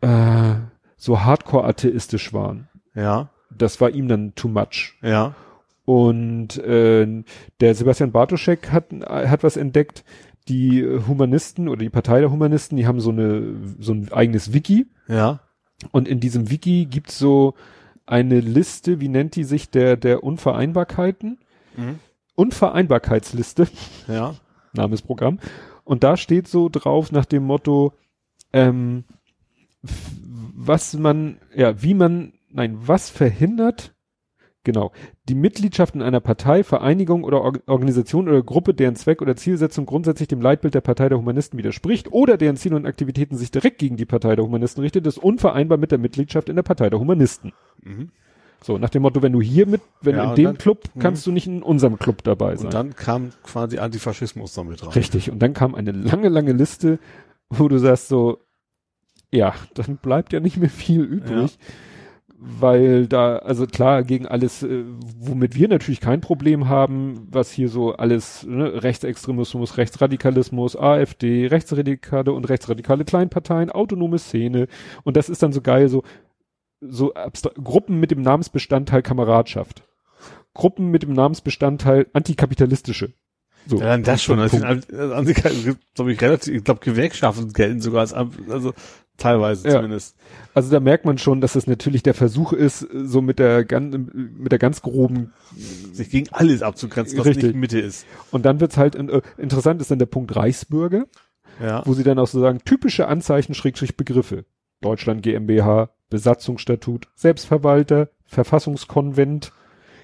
äh, 0.00 0.54
so 0.96 1.20
hardcore 1.24 1.64
atheistisch 1.64 2.32
waren. 2.32 2.68
ja, 2.94 3.30
Das 3.50 3.80
war 3.80 3.90
ihm 3.90 4.08
dann 4.08 4.34
too 4.34 4.48
much. 4.48 4.94
ja, 5.02 5.34
Und 5.84 6.58
äh, 6.58 7.22
der 7.60 7.74
Sebastian 7.74 8.12
Bartoschek 8.12 8.70
hat, 8.72 8.86
hat 9.06 9.42
was 9.42 9.56
entdeckt. 9.56 10.04
Die 10.48 10.84
Humanisten 11.06 11.68
oder 11.68 11.80
die 11.80 11.90
Partei 11.90 12.20
der 12.20 12.30
Humanisten, 12.30 12.76
die 12.76 12.86
haben 12.86 13.00
so 13.00 13.10
eine 13.10 13.54
so 13.78 13.92
ein 13.92 14.10
eigenes 14.12 14.52
Wiki 14.52 14.86
ja, 15.06 15.40
und 15.92 16.08
in 16.08 16.18
diesem 16.18 16.50
Wiki 16.50 16.86
gibt's 16.86 17.18
so 17.18 17.54
eine 18.06 18.40
Liste, 18.40 19.00
wie 19.00 19.08
nennt 19.08 19.36
die 19.36 19.44
sich, 19.44 19.70
der 19.70 19.96
der 19.96 20.24
Unvereinbarkeiten? 20.24 21.38
Mhm. 21.76 21.98
Unvereinbarkeitsliste. 22.34 23.68
ja, 24.08 24.34
Namensprogramm. 24.72 25.38
Und 25.84 26.02
da 26.04 26.16
steht 26.16 26.48
so 26.48 26.68
drauf 26.68 27.12
nach 27.12 27.26
dem 27.26 27.44
Motto, 27.44 27.92
ähm, 28.52 29.04
was 29.82 30.94
man, 30.94 31.38
ja, 31.54 31.82
wie 31.82 31.94
man, 31.94 32.32
nein, 32.52 32.76
was 32.80 33.10
verhindert, 33.10 33.94
genau, 34.64 34.92
die 35.28 35.34
Mitgliedschaft 35.34 35.94
in 35.94 36.02
einer 36.02 36.20
Partei, 36.20 36.62
Vereinigung 36.64 37.24
oder 37.24 37.42
Or 37.42 37.52
Organisation 37.66 38.28
oder 38.28 38.42
Gruppe, 38.42 38.74
deren 38.74 38.96
Zweck 38.96 39.22
oder 39.22 39.36
Zielsetzung 39.36 39.86
grundsätzlich 39.86 40.28
dem 40.28 40.40
Leitbild 40.40 40.74
der 40.74 40.80
Partei 40.82 41.08
der 41.08 41.18
Humanisten 41.18 41.58
widerspricht 41.58 42.12
oder 42.12 42.36
deren 42.36 42.56
Ziele 42.56 42.76
und 42.76 42.86
Aktivitäten 42.86 43.36
sich 43.36 43.50
direkt 43.50 43.78
gegen 43.78 43.96
die 43.96 44.06
Partei 44.06 44.36
der 44.36 44.44
Humanisten 44.44 44.82
richtet, 44.82 45.06
ist 45.06 45.18
unvereinbar 45.18 45.78
mit 45.78 45.90
der 45.92 45.98
Mitgliedschaft 45.98 46.48
in 46.48 46.56
der 46.56 46.62
Partei 46.62 46.90
der 46.90 47.00
Humanisten. 47.00 47.52
Mhm. 47.82 48.10
So, 48.62 48.76
nach 48.76 48.90
dem 48.90 49.00
Motto, 49.00 49.22
wenn 49.22 49.32
du 49.32 49.40
hier 49.40 49.66
mit, 49.66 49.80
wenn 50.02 50.16
Ja, 50.16 50.24
du 50.24 50.30
in 50.30 50.36
dem 50.36 50.44
dann- 50.44 50.58
Club, 50.58 50.82
kannst 50.98 51.26
du 51.26 51.32
nicht 51.32 51.46
in 51.46 51.62
unserem 51.62 51.98
Club 51.98 52.22
dabei 52.24 52.56
sein. 52.56 52.66
Und 52.66 52.74
dann 52.74 52.94
kam 52.94 53.30
quasi 53.42 53.78
Antifaschismus 53.78 54.52
damit 54.52 54.82
rein. 54.84 54.92
Richtig. 54.92 55.30
Und 55.30 55.38
dann 55.38 55.54
kam 55.54 55.74
eine 55.74 55.92
lange, 55.92 56.28
lange 56.28 56.52
Liste, 56.52 56.98
wo 57.48 57.68
du 57.68 57.78
sagst 57.78 58.08
so, 58.08 58.36
ja, 59.32 59.54
dann 59.72 59.96
bleibt 59.96 60.34
ja 60.34 60.40
nicht 60.40 60.58
mehr 60.58 60.68
viel 60.68 61.00
übrig. 61.02 61.56
Weil 62.42 63.06
da, 63.06 63.36
also 63.36 63.66
klar, 63.66 64.02
gegen 64.02 64.26
alles, 64.26 64.62
äh, 64.62 64.84
womit 65.18 65.54
wir 65.56 65.68
natürlich 65.68 66.00
kein 66.00 66.22
Problem 66.22 66.70
haben, 66.70 67.28
was 67.30 67.50
hier 67.52 67.68
so 67.68 67.92
alles, 67.92 68.46
ne, 68.46 68.82
Rechtsextremismus, 68.82 69.76
Rechtsradikalismus, 69.76 70.74
AfD, 70.74 71.48
Rechtsradikale 71.48 72.32
und 72.32 72.48
rechtsradikale 72.48 73.04
Kleinparteien, 73.04 73.70
autonome 73.70 74.18
Szene. 74.18 74.68
Und 75.04 75.18
das 75.18 75.28
ist 75.28 75.42
dann 75.42 75.52
so 75.52 75.60
geil, 75.60 75.90
so, 75.90 76.02
so 76.80 77.12
abstra- 77.12 77.52
Gruppen 77.62 78.00
mit 78.00 78.10
dem 78.10 78.22
Namensbestandteil 78.22 79.02
Kameradschaft. 79.02 79.82
Gruppen 80.54 80.90
mit 80.90 81.02
dem 81.02 81.12
Namensbestandteil 81.12 82.06
antikapitalistische. 82.14 83.12
So. 83.66 83.78
Ja, 83.78 83.88
dann 83.88 84.02
das 84.02 84.22
schon. 84.22 84.38
Also, 84.38 84.58
glaube 84.58 86.12
ich, 86.12 86.22
relativ, 86.22 86.54
ich 86.54 86.64
glaube, 86.64 86.80
Gewerkschaften 86.82 87.52
gelten 87.52 87.82
sogar 87.82 88.00
als, 88.00 88.14
also 88.14 88.72
teilweise 89.20 89.68
Ja. 89.68 89.74
zumindest. 89.76 90.16
Also 90.54 90.70
da 90.70 90.80
merkt 90.80 91.04
man 91.04 91.18
schon, 91.18 91.40
dass 91.40 91.54
es 91.54 91.66
natürlich 91.66 92.02
der 92.02 92.14
Versuch 92.14 92.52
ist, 92.52 92.80
so 92.92 93.22
mit 93.22 93.38
der 93.38 93.64
ganz, 93.64 93.96
mit 94.12 94.50
der 94.50 94.58
ganz 94.58 94.82
groben, 94.82 95.32
Sich 95.92 96.10
gegen 96.10 96.28
alles 96.32 96.62
abzugrenzen, 96.62 97.18
was 97.18 97.26
Richtig. 97.26 97.44
nicht 97.44 97.56
Mitte 97.56 97.78
ist. 97.80 98.06
und 98.32 98.44
dann 98.44 98.60
wird's 98.60 98.76
halt, 98.76 98.94
äh, 98.96 99.20
interessant 99.38 99.80
ist 99.80 99.90
dann 99.90 99.98
der 99.98 100.06
Punkt 100.06 100.34
Reichsbürger, 100.34 101.06
Ja. 101.62 101.82
wo 101.86 101.94
sie 101.94 102.02
dann 102.04 102.18
auch 102.18 102.26
so 102.26 102.40
sagen, 102.40 102.60
typische 102.64 103.06
Anzeichen, 103.06 103.54
Schrägstrich 103.54 103.96
Begriffe. 103.96 104.44
Deutschland 104.80 105.22
GmbH, 105.22 105.90
Besatzungsstatut, 106.08 107.06
Selbstverwalter, 107.14 108.08
Verfassungskonvent, 108.26 109.52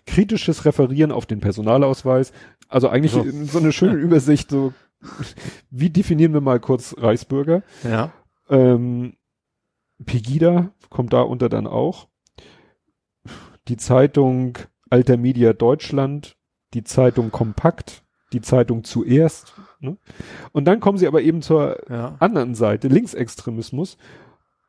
kritisches 0.07 0.65
Referieren 0.65 1.13
auf 1.13 1.27
den 1.27 1.41
Personalausweis. 1.41 2.33
Also 2.69 2.89
eigentlich 2.89 3.13
So. 3.13 3.25
so, 3.25 3.45
so 3.45 3.59
eine 3.59 3.73
schöne 3.73 3.95
Übersicht, 3.97 4.51
so, 4.51 4.73
wie 5.71 5.91
definieren 5.91 6.33
wir 6.33 6.41
mal 6.41 6.61
kurz 6.61 6.95
Reichsbürger? 6.99 7.63
Ja. 7.85 8.13
Ähm, 8.49 9.17
Pegida 10.05 10.73
kommt 10.91 11.13
da 11.13 11.23
unter 11.23 11.49
dann 11.49 11.67
auch. 11.67 12.09
Die 13.69 13.77
Zeitung 13.77 14.59
Alter 14.91 15.17
Media 15.17 15.53
Deutschland, 15.53 16.37
die 16.75 16.85
Zeitung 16.85 17.31
Kompakt, 17.31 18.05
die 18.33 18.41
Zeitung 18.41 18.85
Zuerst. 18.85 19.55
Ne? 19.81 19.97
Und 20.53 20.67
dann 20.67 20.81
kommen 20.81 20.99
sie 20.99 21.07
aber 21.07 21.23
eben 21.23 21.43
zur 21.43 21.79
Ja. 21.91 22.17
anderen 22.19 22.55
Seite, 22.55 22.89
Linksextremismus. 22.89 23.97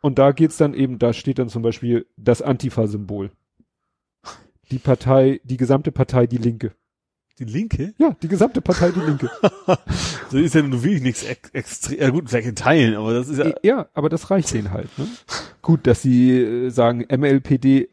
Und 0.02 0.20
da 0.20 0.32
geht's 0.32 0.58
dann 0.58 0.74
eben, 0.74 1.00
da 1.00 1.14
steht 1.14 1.40
dann 1.40 1.50
zum 1.50 1.64
Beispiel 1.64 2.08
das 2.18 2.42
Antifa-Symbol. 2.42 3.32
Die 4.72 4.80
Partei, 4.80 5.40
die 5.44 5.58
gesamte 5.58 5.92
Partei 5.92 6.28
Die 6.28 6.38
Linke. 6.38 6.74
Die 7.40 7.46
Linke? 7.46 7.94
Ja, 7.98 8.16
die 8.22 8.28
gesamte 8.28 8.62
Partei 8.62 8.92
Die 8.92 9.00
Linke. 9.00 9.30
So 10.30 10.38
ist 10.38 10.56
ja 10.56 10.62
nun 10.62 10.84
wirklich 10.84 11.02
nichts 11.02 11.24
ex 11.24 11.50
extrem, 11.52 12.00
ja 12.00 12.10
gut, 12.10 12.30
vielleicht 12.30 12.50
in 12.50 12.56
Teilen, 12.56 12.96
aber 12.96 13.14
das 13.14 13.30
ist 13.30 13.38
ja, 13.38 13.54
Ja, 13.64 13.88
aber 13.94 14.10
das 14.10 14.30
reicht 14.30 14.54
denen 14.54 14.72
halt. 14.72 14.90
Ne? 14.98 15.08
Gut, 15.62 15.88
dass 15.88 16.02
sie 16.02 16.32
äh, 16.32 16.70
sagen, 16.70 17.06
MLPD 17.10 17.88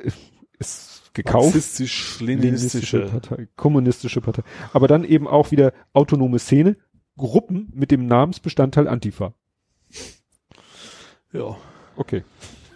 ist 0.58 1.12
gekauft. 1.14 1.54
marxistisch-leninistische. 1.54 3.06
Partei, 3.06 3.48
kommunistische 3.54 4.20
Partei. 4.20 4.42
Aber 4.72 4.88
dann 4.88 5.04
eben 5.04 5.28
auch 5.28 5.52
wieder 5.52 5.72
autonome 5.92 6.40
Szene, 6.40 6.76
Gruppen 7.16 7.70
mit 7.72 7.92
dem 7.92 8.06
Namensbestandteil 8.06 8.88
Antifa. 8.88 9.34
Ja. 11.32 11.56
Okay. 11.96 12.24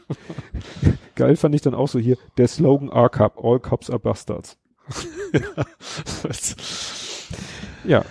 Geil 1.17 1.37
fand 1.37 1.55
ich 1.55 1.63
dann 1.63 1.75
auch 1.75 1.89
so 1.89 1.99
hier, 1.99 2.17
der 2.37 2.47
Slogan 2.47 2.89
R-Cup, 2.91 3.43
All 3.43 3.59
Cops 3.59 3.91
are 3.91 3.99
Bastards. 3.99 4.57
Ja. 7.85 8.05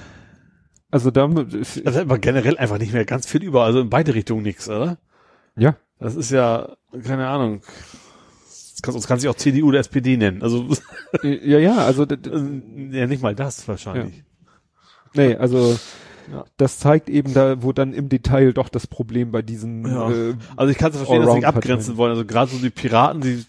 Also 0.90 1.12
Das 1.12 1.78
ist 1.78 1.86
aber 1.98 2.18
generell 2.18 2.58
einfach 2.58 2.78
nicht 2.78 2.94
mehr 2.94 3.06
ganz 3.06 3.28
viel 3.28 3.44
über, 3.44 3.64
also 3.64 3.82
in 3.82 3.90
beide 3.90 4.14
Richtungen 4.14 4.44
nichts, 4.44 4.70
oder? 4.70 4.98
ja, 5.58 5.76
Das 6.00 6.16
ist 6.16 6.32
ja, 6.32 6.76
keine 7.04 7.28
Ahnung. 7.28 7.62
Das 8.74 8.82
kann, 8.82 8.94
das 8.94 9.08
kann 9.08 9.20
sich 9.20 9.28
auch 9.30 9.36
CDU 9.36 9.68
oder 9.70 9.80
SPD 9.80 10.18
nennen. 10.18 10.42
Also, 10.44 10.66
Äh, 11.24 11.50
ja, 11.50 11.58
ja, 11.60 11.78
also, 11.78 12.06
ja, 12.92 13.08
nicht 13.08 13.22
mal 13.24 13.36
das 13.36 13.68
wahrscheinlich. 13.68 14.24
nee, 15.14 15.36
also, 15.36 15.78
Ja. 16.32 16.46
das 16.58 16.78
zeigt 16.80 17.10
eben 17.10 17.34
da, 17.34 17.62
wo 17.64 17.74
dann 17.74 17.92
im 17.94 18.08
Detail 18.08 18.54
doch 18.54 18.70
das 18.70 18.86
Problem 18.88 19.32
bei 19.32 19.42
diesen, 19.42 19.86
Ja. 19.86 20.10
äh, 20.12 20.36
Also 20.56 20.72
ich 20.72 20.78
kann 20.78 20.92
es 20.92 20.98
verstehen, 20.98 21.24
dass 21.24 21.34
sie 21.36 21.46
abgrenzen 21.46 21.98
wollen. 21.98 22.12
Also 22.12 22.24
gerade 22.26 22.52
so 22.52 22.58
die 22.60 22.70
Piraten, 22.70 23.22
die 23.22 23.44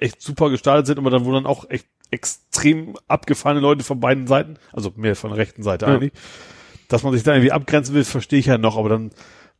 echt 0.00 0.20
super 0.22 0.50
gestaltet 0.50 0.86
sind, 0.86 0.98
aber 0.98 1.10
dann 1.10 1.24
wo 1.24 1.32
dann 1.32 1.46
auch 1.46 1.68
echt 1.70 1.86
extrem 2.14 2.96
abgefahrene 3.08 3.60
Leute 3.60 3.84
von 3.84 4.00
beiden 4.00 4.26
Seiten, 4.26 4.56
also 4.72 4.92
mehr 4.96 5.14
von 5.16 5.30
der 5.30 5.38
rechten 5.38 5.62
Seite 5.62 5.86
Ja. 5.86 5.94
eigentlich, 5.94 6.12
dass 6.88 7.02
man 7.02 7.12
sich 7.12 7.22
da 7.22 7.32
irgendwie 7.34 7.52
abgrenzen 7.52 7.94
will, 7.94 8.04
verstehe 8.04 8.38
ich 8.38 8.46
ja 8.46 8.56
noch, 8.58 8.76
aber 8.78 8.88
dann 8.88 9.10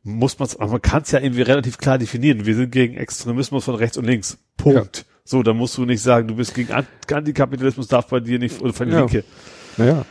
muss 0.03 0.37
man's, 0.39 0.55
aber 0.59 0.71
man 0.73 0.81
kann 0.81 1.01
es 1.03 1.11
ja 1.11 1.19
irgendwie 1.19 1.41
relativ 1.41 1.77
klar 1.77 1.97
definieren. 1.97 2.45
Wir 2.45 2.55
sind 2.55 2.71
gegen 2.71 2.95
Extremismus 2.95 3.65
von 3.65 3.75
rechts 3.75 3.97
und 3.97 4.05
links. 4.05 4.37
Punkt. 4.57 5.05
So, 5.23 5.41
da 5.41 5.53
musst 5.53 5.75
du 5.77 5.85
nicht 5.85 6.01
sagen, 6.03 6.27
du 6.27 6.35
bist 6.35 6.53
gegen 6.53 6.71
Ant- 6.71 6.85
Antikapitalismus, 7.11 7.87
darf 7.87 8.07
bei 8.07 8.19
dir 8.19 8.37
nicht, 8.37 8.61
oder 8.61 8.73
von 8.73 8.89
Ja. 8.91 8.99
Linke. 8.99 9.23
Naja, 9.77 10.05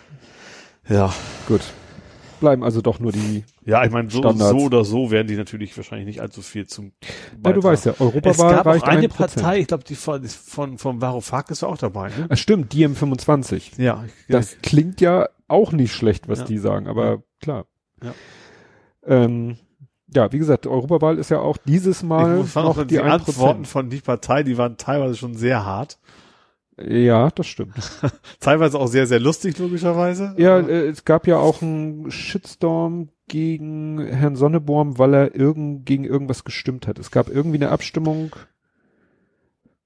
Ja. 0.89 1.14
gut. 1.47 1.60
Bleiben 2.44 2.62
also 2.62 2.82
doch 2.82 3.00
nur 3.00 3.10
die. 3.10 3.44
Ja, 3.64 3.84
ich 3.84 3.90
meine, 3.90 4.10
so, 4.10 4.20
so 4.32 4.56
oder 4.58 4.84
so 4.84 5.10
werden 5.10 5.26
die 5.28 5.36
natürlich 5.36 5.74
wahrscheinlich 5.76 6.06
nicht 6.06 6.20
allzu 6.20 6.42
viel 6.42 6.66
zum 6.66 6.92
Ja, 7.44 7.52
du 7.52 7.62
weißt 7.62 7.86
ja, 7.86 7.92
Es 7.92 8.00
Europawahl 8.00 8.55
gab 8.55 8.66
auch 8.66 8.70
reicht 8.73 8.84
eine 8.84 9.06
1%. 9.06 9.08
Partei, 9.08 9.58
ich 9.60 9.66
glaube, 9.66 9.84
die 9.84 9.94
von, 9.94 10.20
die 10.20 10.28
von, 10.28 10.76
von 10.76 11.00
Varoufakis 11.00 11.62
war 11.62 11.70
auch 11.70 11.78
dabei, 11.78 12.08
ne? 12.08 12.26
Ah, 12.28 12.36
stimmt, 12.36 12.73
die 12.74 12.86
M25. 12.86 13.81
Ja. 13.81 14.05
Das 14.28 14.58
klingt 14.62 15.00
ja 15.00 15.28
auch 15.48 15.73
nicht 15.73 15.94
schlecht, 15.94 16.28
was 16.28 16.40
Ja. 16.40 16.44
die 16.44 16.58
sagen, 16.58 16.86
aber 16.86 17.05
Ja. 17.06 17.16
klar. 17.40 17.66
Ja. 18.02 18.12
Ähm, 19.06 19.56
ja, 20.14 20.31
wie 20.32 20.39
gesagt, 20.39 20.66
Europawahl 20.66 21.18
ist 21.18 21.31
ja 21.31 21.40
auch 21.40 21.56
dieses 21.56 22.02
Mal 22.02 22.42
ich 22.42 22.50
fand 22.50 22.66
noch 22.68 22.76
auch 22.78 22.82
die 22.82 22.89
die 22.89 23.00
1%. 23.00 23.05
Antworten 23.05 23.64
von 23.64 23.89
die 23.90 24.00
Partei, 24.00 24.42
die 24.42 24.58
waren 24.58 24.76
teilweise 24.76 25.16
schon 25.16 25.34
sehr 25.34 25.64
hart. 25.64 25.98
Ja, 26.76 27.30
das 27.30 27.46
stimmt. 27.46 27.74
Teilweise 28.40 28.78
auch 28.78 28.88
sehr, 28.88 29.06
sehr 29.06 29.20
lustig, 29.20 29.58
logischerweise. 29.58 30.34
Ja, 30.38 30.58
äh, 30.58 30.88
es 30.88 31.04
gab 31.04 31.26
ja 31.26 31.38
auch 31.38 31.62
einen 31.62 32.10
Shitstorm 32.10 33.10
gegen 33.28 34.04
Herrn 34.04 34.36
Sonneborn, 34.36 34.98
weil 34.98 35.14
er 35.14 35.34
irgend, 35.34 35.86
gegen 35.86 36.04
irgendwas 36.04 36.44
gestimmt 36.44 36.86
hat. 36.86 36.98
Es 36.98 37.10
gab 37.10 37.28
irgendwie 37.28 37.58
eine 37.58 37.70
Abstimmung 37.70 38.32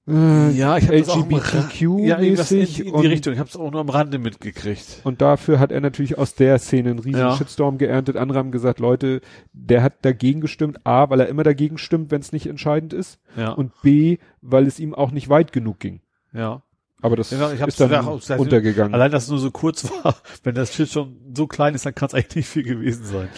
äh, 0.09 0.49
ja, 0.51 0.75
ich 0.77 0.87
habe 0.87 0.97
LGBTQ-mäßig 0.97 2.79
ja, 2.79 2.85
in, 2.85 2.93
in 2.95 3.01
die 3.01 3.07
Richtung. 3.07 3.33
Ich 3.33 3.39
habe 3.39 3.47
es 3.47 3.55
auch 3.55 3.69
nur 3.69 3.79
am 3.79 3.89
Rande 3.89 4.17
mitgekriegt. 4.17 5.01
und 5.03 5.21
dafür 5.21 5.59
hat 5.59 5.71
er 5.71 5.81
natürlich 5.81 6.17
aus 6.17 6.33
der 6.33 6.57
Szene 6.57 6.89
einen 6.89 6.99
riesen 6.99 7.19
Ja. 7.19 7.35
Shitstorm 7.35 7.77
geerntet. 7.77 8.17
Andere 8.17 8.39
haben 8.39 8.51
gesagt, 8.51 8.79
Leute, 8.79 9.21
der 9.53 9.83
hat 9.83 10.03
dagegen 10.03 10.41
gestimmt. 10.41 10.79
A, 10.83 11.11
weil 11.11 11.19
er 11.19 11.27
immer 11.27 11.43
dagegen 11.43 11.77
stimmt, 11.77 12.09
wenn 12.09 12.21
es 12.21 12.31
nicht 12.31 12.47
entscheidend 12.47 12.91
ist. 12.93 13.19
Ja. 13.37 13.51
Und 13.51 13.71
B, 13.83 14.17
weil 14.41 14.65
es 14.65 14.79
ihm 14.79 14.95
auch 14.95 15.11
nicht 15.11 15.29
weit 15.29 15.51
genug 15.53 15.79
ging. 15.79 16.01
ja. 16.33 16.63
Aber 17.01 17.15
das 17.15 17.31
Ja, 17.31 17.49
ist 17.49 17.79
dann 17.79 17.93
auch- 18.05 18.39
untergegangen. 18.39 18.93
Allein, 18.93 19.11
dass 19.11 19.23
es 19.23 19.29
nur 19.29 19.39
so 19.39 19.51
kurz 19.51 19.89
war, 19.89 20.15
wenn 20.43 20.55
das 20.55 20.73
Schild 20.73 20.89
schon 20.89 21.15
so 21.33 21.47
klein 21.47 21.75
ist, 21.75 21.85
dann 21.85 21.95
kann 21.95 22.07
es 22.07 22.13
eigentlich 22.13 22.35
nicht 22.35 22.47
viel 22.49 22.63
gewesen 22.63 23.05
sein. 23.05 23.29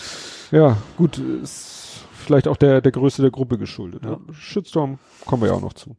Ja, 0.51 0.77
gut, 0.98 1.17
ist 1.19 2.03
vielleicht 2.14 2.48
auch 2.48 2.57
der, 2.57 2.81
der 2.81 2.91
Größe 2.91 3.22
der 3.22 3.31
Gruppe 3.31 3.57
geschuldet. 3.57 4.03
Ja. 4.06 4.19
Shitstorm 4.33 4.99
kommen 5.25 5.43
wir 5.43 5.49
ja 5.49 5.56
auch 5.56 5.61
noch 5.61 5.73
zu. 5.73 5.95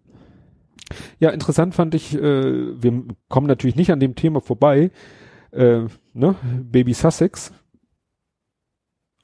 Ja, 1.20 1.30
interessant 1.30 1.74
fand 1.74 1.94
ich, 1.94 2.14
äh, 2.14 2.20
wir 2.82 3.04
kommen 3.28 3.46
natürlich 3.46 3.76
nicht 3.76 3.90
an 3.92 4.00
dem 4.00 4.14
Thema 4.14 4.40
vorbei, 4.40 4.90
äh, 5.52 5.82
ne, 6.12 6.34
Baby 6.64 6.92
Sussex. 6.94 7.52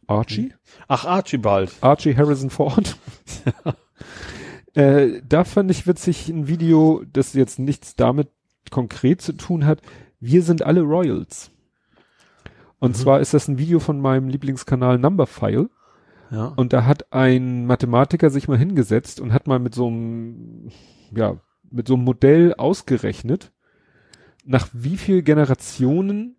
Archie? 0.07 0.55
Ach, 0.87 1.05
Archibald. 1.05 1.73
Archie 1.83 2.17
Harrison 2.17 2.49
Ford. 2.51 2.97
äh, 4.79 5.21
da 5.29 5.45
fand 5.45 5.71
ich 5.71 5.87
witzig 5.87 6.29
ein 6.29 6.47
Video, 6.47 7.03
das 7.13 7.33
jetzt 7.35 7.59
nichts 7.59 7.97
damit 7.97 8.29
konkret 8.71 9.21
zu 9.21 9.33
tun 9.33 9.67
hat. 9.67 9.83
Wir 10.21 10.43
sind 10.43 10.63
alle 10.63 10.83
Royals. 10.83 11.51
Und 12.79 12.91
Mhm. 12.91 12.95
zwar 13.01 13.21
ist 13.21 13.35
das 13.35 13.49
ein 13.49 13.59
Video 13.59 13.81
von 13.81 14.01
meinem 14.01 14.29
Lieblingskanal 14.29 14.99
Numberphile. 14.99 15.69
Ja. 16.31 16.47
Und 16.57 16.73
da 16.73 16.85
hat 16.85 17.13
ein 17.13 17.67
Mathematiker 17.67 18.31
sich 18.31 18.47
mal 18.49 18.59
hingesetzt 18.59 19.21
und 19.21 19.33
hat 19.33 19.47
mal 19.47 19.59
mit 19.59 19.75
so 19.75 19.87
einem, 19.89 20.71
ja, 21.11 21.41
mit 21.71 21.89
so 21.89 21.95
einem 21.95 22.05
Modell 22.05 22.55
ausgerechnet, 22.55 23.51
nach 24.45 24.69
wie 24.73 24.97
viel 24.97 25.23
Generationen 25.23 26.37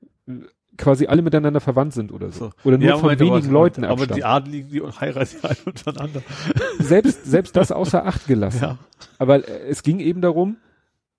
quasi 0.79 1.05
alle 1.05 1.21
miteinander 1.21 1.59
verwandt 1.59 1.93
sind 1.93 2.11
oder 2.11 2.31
so. 2.31 2.45
So. 2.45 2.51
Oder 2.63 2.77
nur 2.79 2.87
Ja, 2.87 2.93
von 2.95 3.03
Moment, 3.03 3.19
wenigen 3.19 3.35
aber, 3.47 3.53
Leuten 3.53 3.83
Aber 3.83 3.93
abstammen. 3.93 4.15
die 4.15 4.23
Adeligen, 4.23 4.69
die 4.71 4.81
heiraten 4.81 5.37
alle 5.43 5.57
untereinander. 5.65 6.21
selbst, 6.79 7.25
selbst 7.25 7.55
das 7.55 7.71
außer 7.71 8.05
Acht 8.05 8.25
gelassen. 8.27 8.61
Ja. 8.63 8.77
Aber 9.19 9.47
äh, 9.47 9.67
es 9.69 9.83
ging 9.83 9.99
eben 9.99 10.21
darum, 10.21 10.57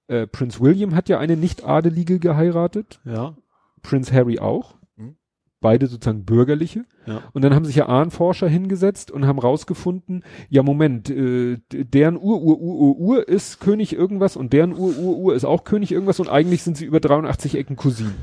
äh, 0.09 0.27
Prinz 0.27 0.61
William 0.61 0.95
hat 0.97 1.09
ja 1.09 1.19
eine 1.21 1.37
Nicht-Adelige 1.37 2.19
geheiratet, 2.19 3.01
Ja. 3.05 3.37
Prinz 3.83 4.11
Harry 4.13 4.39
auch. 4.41 4.75
Mhm. 4.97 5.17
Beide 5.61 5.87
sozusagen 5.89 6.25
bürgerliche. 6.25 6.85
Ja. 7.07 7.23
Und 7.33 7.43
dann 7.45 7.55
haben 7.55 7.65
sich 7.67 7.77
ja 7.77 7.87
Ahnforscher 7.87 8.49
hingesetzt 8.49 9.11
und 9.11 9.27
haben 9.27 9.39
rausgefunden, 9.39 10.25
ja 10.49 10.63
Moment, 10.63 11.11
äh, 11.11 11.59
deren 11.71 12.17
Ur, 12.17 12.41
Ur, 12.43 12.59
Ur, 12.61 12.79
Ur, 12.81 12.99
Ur 12.99 13.29
ist 13.29 13.61
König 13.61 13.93
irgendwas 13.95 14.37
und 14.37 14.53
deren 14.55 14.73
Ur, 14.73 14.97
Ur, 14.99 15.17
Ur 15.19 15.35
ist 15.35 15.45
auch 15.45 15.65
König 15.65 15.93
irgendwas 15.93 16.19
und 16.19 16.29
eigentlich 16.31 16.63
sind 16.63 16.77
sie 16.79 16.87
über 16.87 17.01
83 17.01 17.57
Ecken 17.57 17.77
Cousinen. 17.77 18.15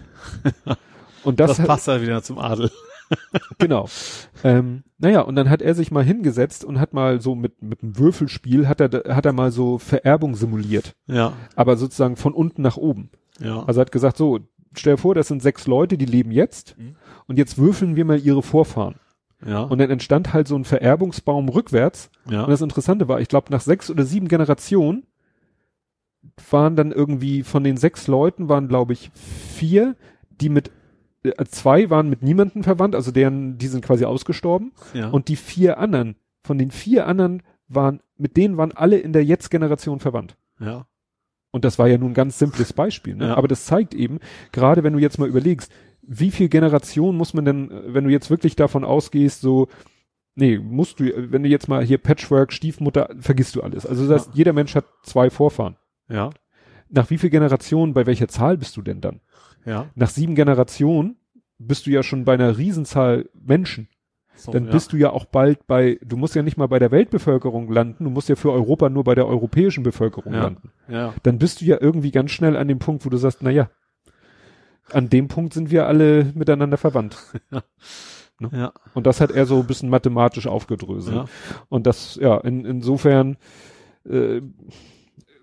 Und 1.24 1.40
das, 1.40 1.58
Das, 1.58 1.66
passt 1.68 1.88
ja 1.88 2.02
wieder 2.02 2.22
zum 2.24 2.38
Adel. 2.40 2.72
genau. 3.58 3.88
Ähm, 4.44 4.84
naja, 4.98 5.22
und 5.22 5.36
dann 5.36 5.50
hat 5.50 5.62
er 5.62 5.76
sich 5.76 5.92
mal 5.92 6.04
hingesetzt 6.04 6.66
und 6.66 6.80
hat 6.80 6.94
mal 6.94 7.22
so 7.22 7.36
mit, 7.36 7.62
mit 7.62 7.82
einem 7.84 7.98
Würfelspiel, 7.98 8.68
hat 8.68 8.82
er, 8.82 9.16
hat 9.16 9.26
er 9.26 9.34
mal 9.34 9.52
so 9.52 9.78
Vererbung 9.78 10.36
simuliert. 10.36 10.96
Ja. 11.08 11.34
Aber 11.56 11.78
sozusagen 11.78 12.16
von 12.18 12.34
unten 12.34 12.62
nach 12.62 12.78
oben. 12.78 13.10
Ja. 13.40 13.64
Also 13.64 13.80
er 13.80 13.82
hat 13.86 13.92
gesagt, 13.92 14.18
so, 14.18 14.40
stell 14.74 14.96
dir 14.96 15.02
vor, 15.02 15.16
das 15.16 15.28
sind 15.30 15.42
sechs 15.42 15.68
Leute, 15.68 15.98
die 15.98 16.06
leben 16.06 16.32
jetzt 16.32 16.76
Mhm. 16.78 16.96
und 17.28 17.38
jetzt 17.38 17.58
würfeln 17.58 17.96
wir 17.96 18.04
mal 18.06 18.20
ihre 18.20 18.44
Vorfahren. 18.44 18.96
ja. 19.46 19.62
Und 19.62 19.80
dann 19.80 19.90
entstand 19.90 20.34
halt 20.34 20.48
so 20.48 20.56
ein 20.56 20.66
Vererbungsbaum 20.66 21.48
rückwärts. 21.50 22.10
ja. 22.30 22.44
Und 22.44 22.50
das 22.50 22.62
Interessante 22.62 23.08
war, 23.08 23.22
ich 23.22 23.30
glaube, 23.30 23.52
nach 23.52 23.62
sechs 23.62 23.90
oder 23.90 24.04
sieben 24.04 24.28
Generationen 24.28 25.06
waren 26.52 26.76
dann 26.76 26.92
irgendwie 26.92 27.44
von 27.44 27.64
den 27.64 27.78
sechs 27.78 28.08
Leuten 28.08 28.50
waren, 28.50 28.68
glaube 28.68 28.94
ich, 28.94 29.12
vier, 29.14 29.96
die 30.42 30.50
mit 30.50 30.72
zwei 31.50 31.90
waren 31.90 32.10
mit 32.10 32.22
niemanden 32.24 32.64
verwandt, 32.64 32.96
also 32.96 33.12
deren, 33.12 33.58
die 33.58 33.68
sind 33.68 33.84
quasi 33.84 34.06
ausgestorben. 34.06 34.72
ja. 34.94 35.10
Und 35.10 35.28
die 35.28 35.36
vier 35.36 35.78
anderen, 35.78 36.16
von 36.44 36.58
den 36.58 36.72
vier 36.72 37.08
anderen 37.08 37.44
waren, 37.68 38.02
mit 38.18 38.38
denen 38.38 38.58
waren 38.58 38.72
alle 38.72 38.98
in 38.98 39.14
der 39.14 39.24
Jetzt-Generation 39.26 40.00
verwandt. 40.00 40.38
ja. 40.60 40.86
Und 41.52 41.64
das 41.64 41.80
war 41.80 41.88
ja 41.88 41.98
nun 41.98 42.12
ein 42.12 42.14
ganz 42.14 42.38
simples 42.38 42.74
Beispiel. 42.74 43.16
Ne? 43.16 43.28
Ja. 43.30 43.36
Aber 43.36 43.48
das 43.48 43.66
zeigt 43.66 43.96
eben, 43.96 44.20
gerade 44.52 44.84
wenn 44.84 44.94
du 44.94 45.00
jetzt 45.00 45.18
mal 45.18 45.30
überlegst, 45.30 45.72
wie 46.02 46.30
viel 46.30 46.50
Generationen 46.50 47.18
muss 47.18 47.34
man 47.34 47.46
denn, 47.46 47.72
äh, 47.72 47.94
wenn 47.94 48.04
du 48.04 48.12
jetzt 48.12 48.30
wirklich 48.30 48.56
davon 48.58 48.84
ausgehst, 48.84 49.42
so, 49.42 49.68
nee, 50.36 50.60
musst 50.60 51.00
du, 51.00 51.06
wenn 51.32 51.44
du 51.44 51.50
jetzt 51.50 51.68
mal 51.70 51.84
hier 51.84 51.98
Patchwork, 52.00 52.52
Stiefmutter, 52.52 53.10
vergisst 53.20 53.56
du 53.56 53.62
alles. 53.64 53.86
Also 53.86 54.08
das 54.08 54.22
heißt, 54.22 54.30
Ja. 54.32 54.36
jeder 54.36 54.54
Mensch 54.54 54.76
hat 54.76 54.86
zwei 55.04 55.30
Vorfahren. 55.30 55.78
Ja. 56.10 56.30
Nach 56.90 57.10
wie 57.10 57.18
viel 57.18 57.30
Generationen, 57.30 57.94
bei 57.94 58.06
welcher 58.06 58.28
Zahl 58.28 58.58
bist 58.58 58.76
du 58.78 58.82
denn 58.82 59.02
dann? 59.02 59.22
Ja. 59.68 59.88
Nach 59.96 60.10
sieben 60.10 60.34
Generationen 60.36 61.18
bist 61.60 61.86
du 61.86 61.92
ja 61.92 62.02
schon 62.04 62.26
bei 62.26 62.34
einer 62.34 62.58
Riesenzahl 62.58 63.30
Menschen. 63.34 63.88
So, 64.36 64.52
Dann 64.52 64.66
ja. 64.66 64.72
bist 64.72 64.94
du 64.94 64.98
ja 64.98 65.10
auch 65.10 65.26
bald 65.26 65.66
bei, 65.68 66.00
du 66.04 66.16
musst 66.16 66.36
ja 66.36 66.44
nicht 66.44 66.58
mal 66.58 66.68
bei 66.68 66.78
der 66.78 66.92
Weltbevölkerung 66.92 67.72
landen, 67.72 68.04
du 68.04 68.10
musst 68.12 68.30
ja 68.30 68.36
für 68.36 68.52
Europa 68.52 68.88
nur 68.90 69.04
bei 69.04 69.16
der 69.16 69.28
europäischen 69.28 69.84
Bevölkerung 69.84 70.34
Ja. 70.34 70.44
landen 70.44 70.72
Ja. 70.88 71.14
dann 71.24 71.40
bist 71.40 71.62
du 71.62 71.66
ja 71.66 71.78
irgendwie 71.82 72.12
ganz 72.12 72.32
schnell 72.32 72.56
an 72.56 72.68
dem 72.68 72.78
Punkt, 72.80 73.04
wo 73.06 73.10
du 73.10 73.18
sagst, 73.18 73.40
na 73.42 73.50
ja, 73.50 73.70
an 74.92 75.10
dem 75.10 75.28
Punkt 75.28 75.54
sind 75.54 75.72
wir 75.72 75.88
alle 75.88 76.32
miteinander 76.36 76.78
verwandt. 76.78 77.18
Ja. 78.52 78.72
Und 78.94 79.08
das 79.08 79.20
hat 79.20 79.32
er 79.32 79.48
so 79.48 79.62
ein 79.62 79.66
bisschen 79.66 79.90
mathematisch 79.90 80.46
aufgedröselt. 80.46 81.16
Ja. 81.16 81.26
Und 81.70 81.88
das, 81.88 82.18
ja, 82.22 82.38
in, 82.38 82.66
insofern, 82.66 83.38
äh, 84.08 84.42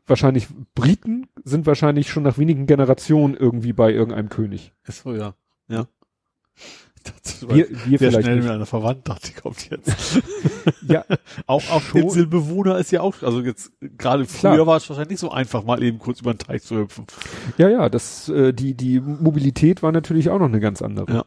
wahrscheinlich 0.07 0.49
Briten 0.74 1.28
sind 1.44 1.66
wahrscheinlich 1.66 2.08
schon 2.10 2.23
nach 2.23 2.39
wenigen 2.39 2.66
Generationen 2.66 3.34
irgendwie 3.34 3.73
bei 3.73 3.92
irgendeinem 3.92 4.28
König. 4.28 4.73
Ist 4.86 5.02
so, 5.02 5.15
ja. 5.15 5.34
Ja. 5.68 5.86
Das 7.23 7.47
Wir, 7.47 7.68
wir 7.68 7.99
sehr 7.99 7.99
vielleicht 7.99 8.23
schnell 8.23 8.36
nicht. 8.36 8.44
mit 8.44 8.52
einer 8.52 8.66
Verwandten, 8.66 9.05
dachte 9.05 9.28
ich, 9.28 9.36
kommt 9.36 9.68
jetzt. 9.70 10.23
Ja, 10.89 11.05
auch 11.47 11.70
auf 11.70 11.89
Schon. 11.89 12.02
Inselbewohner 12.02 12.78
ist 12.78 12.91
ja 12.91 13.00
auch, 13.00 13.23
also 13.23 13.41
jetzt, 13.41 13.73
gerade 13.81 14.24
Klar. 14.26 14.55
früher 14.55 14.66
war 14.66 14.76
es 14.76 14.89
wahrscheinlich 14.89 15.10
nicht 15.10 15.20
so 15.20 15.31
einfach, 15.31 15.65
mal 15.65 15.83
eben 15.83 15.99
kurz 15.99 16.20
über 16.20 16.33
den 16.34 16.39
Teich 16.39 16.62
zu 16.62 16.76
hüpfen. 16.76 17.07
ja, 17.57 17.68
ja, 17.68 17.89
das, 17.89 18.28
äh, 18.28 18.52
die, 18.52 18.74
die 18.74 19.00
Mobilität 19.00 19.83
war 19.83 19.92
natürlich 19.92 20.28
auch 20.31 20.39
noch 20.39 20.47
eine 20.47 20.60
ganz 20.60 20.83
andere. 20.83 21.12
Ja. 21.12 21.24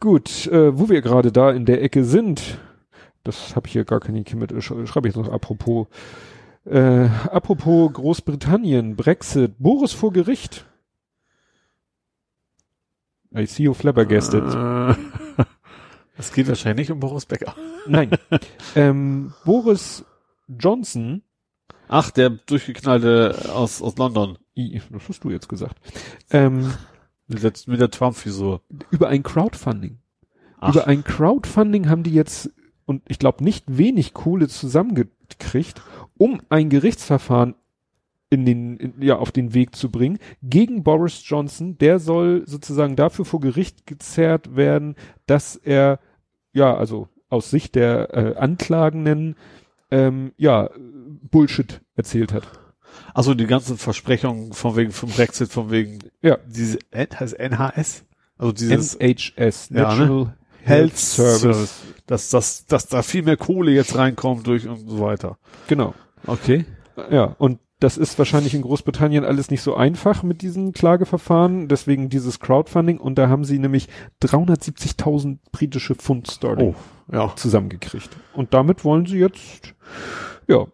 Gut, 0.00 0.46
äh, 0.46 0.78
wo 0.78 0.88
wir 0.88 1.02
gerade 1.02 1.32
da 1.32 1.50
in 1.50 1.64
der 1.64 1.82
Ecke 1.82 2.04
sind, 2.04 2.58
das 3.28 3.54
habe 3.54 3.66
ich 3.66 3.72
hier 3.72 3.84
gar 3.84 4.00
keine 4.00 4.24
mit, 4.34 4.62
sch 4.62 4.72
schreibe 4.86 5.08
ich 5.08 5.14
noch 5.14 5.28
apropos. 5.28 5.86
Äh, 6.64 7.08
apropos 7.30 7.92
Großbritannien, 7.92 8.96
Brexit, 8.96 9.54
Boris 9.58 9.92
vor 9.92 10.12
Gericht. 10.12 10.66
I 13.34 13.46
see 13.46 13.64
you 13.64 13.74
flabbergasted. 13.74 14.44
Es 16.20 16.32
geht 16.32 16.48
wahrscheinlich 16.48 16.88
nicht 16.88 16.90
um 16.90 16.98
Boris 16.98 17.26
Becker. 17.26 17.54
Nein. 17.86 18.10
ähm, 18.74 19.32
Boris 19.44 20.04
Johnson, 20.48 21.22
Ach, 21.86 22.10
der 22.10 22.30
durchgeknallte 22.30 23.52
aus, 23.54 23.80
aus 23.80 23.96
London. 23.96 24.36
I, 24.56 24.82
das 24.90 25.08
hast 25.08 25.22
du 25.22 25.30
jetzt 25.30 25.48
gesagt, 25.48 25.76
ähm, 26.30 26.72
Mit 27.28 27.42
der, 27.44 27.52
mit 27.66 27.80
der 27.80 27.90
Trump-Frisur. 27.90 28.62
über 28.90 29.08
ein 29.08 29.22
Crowdfunding. 29.22 29.98
Ach. 30.58 30.74
Über 30.74 30.88
ein 30.88 31.04
Crowdfunding 31.04 31.88
haben 31.88 32.02
die 32.02 32.12
jetzt, 32.12 32.50
und 32.88 33.02
ich 33.06 33.18
glaube 33.18 33.44
nicht 33.44 33.64
wenig 33.68 34.14
Kohle 34.14 34.48
zusammengekriegt, 34.48 35.82
um 36.16 36.40
ein 36.48 36.70
Gerichtsverfahren 36.70 37.54
in 38.30 38.46
den, 38.46 38.78
in, 38.78 38.94
ja, 39.02 39.16
auf 39.16 39.30
den 39.30 39.52
Weg 39.52 39.76
zu 39.76 39.90
bringen, 39.90 40.18
gegen 40.42 40.82
Boris 40.84 41.22
Johnson, 41.24 41.76
der 41.76 41.98
soll 41.98 42.44
sozusagen 42.46 42.96
dafür 42.96 43.26
vor 43.26 43.40
Gericht 43.40 43.86
gezerrt 43.86 44.56
werden, 44.56 44.96
dass 45.26 45.54
er, 45.56 46.00
ja, 46.54 46.74
also 46.74 47.08
aus 47.28 47.50
Sicht 47.50 47.74
der 47.74 48.14
äh, 48.14 48.36
Anklagenden, 48.36 49.36
ähm, 49.90 50.32
ja, 50.38 50.70
Bullshit 51.30 51.82
erzählt 51.94 52.32
hat. 52.32 52.48
Also 53.12 53.34
die 53.34 53.46
ganzen 53.46 53.76
Versprechungen 53.76 54.54
von 54.54 54.76
wegen 54.76 54.92
vom 54.92 55.10
Brexit, 55.10 55.50
von 55.50 55.70
wegen 55.70 55.98
Ja. 56.22 56.38
diese 56.46 56.78
heißt 56.94 57.38
NHS, 57.38 58.04
also 58.38 58.52
dieses 58.52 58.94
NHS, 58.94 59.68
Ja, 59.74 59.94
ne? 59.94 60.34
Health 60.62 60.96
Service, 60.96 61.82
dass, 62.06 62.30
dass, 62.30 62.66
dass 62.66 62.86
da 62.86 63.02
viel 63.02 63.22
mehr 63.22 63.36
Kohle 63.36 63.70
jetzt 63.72 63.96
reinkommt 63.96 64.46
durch 64.46 64.66
und 64.68 64.88
so 64.88 65.00
weiter. 65.00 65.38
Genau. 65.66 65.94
Okay. 66.26 66.64
Ja, 67.10 67.36
und 67.38 67.60
das 67.80 67.96
ist 67.96 68.18
wahrscheinlich 68.18 68.54
in 68.54 68.62
Großbritannien 68.62 69.24
alles 69.24 69.50
nicht 69.50 69.62
so 69.62 69.76
einfach 69.76 70.24
mit 70.24 70.42
diesen 70.42 70.72
Klageverfahren, 70.72 71.68
deswegen 71.68 72.08
dieses 72.08 72.40
Crowdfunding 72.40 72.98
und 72.98 73.16
da 73.18 73.28
haben 73.28 73.44
sie 73.44 73.60
nämlich 73.60 73.88
370.000 74.22 75.38
britische 75.52 75.94
Pfund 75.94 76.28
Sterling 76.28 76.74
Oh, 76.74 77.14
ja. 77.14 77.32
zusammengekriegt. 77.36 78.10
Und 78.34 78.52
damit 78.52 78.84
wollen 78.84 79.06
sie 79.06 79.18
jetzt, 79.18 79.74
ja, 80.48 80.66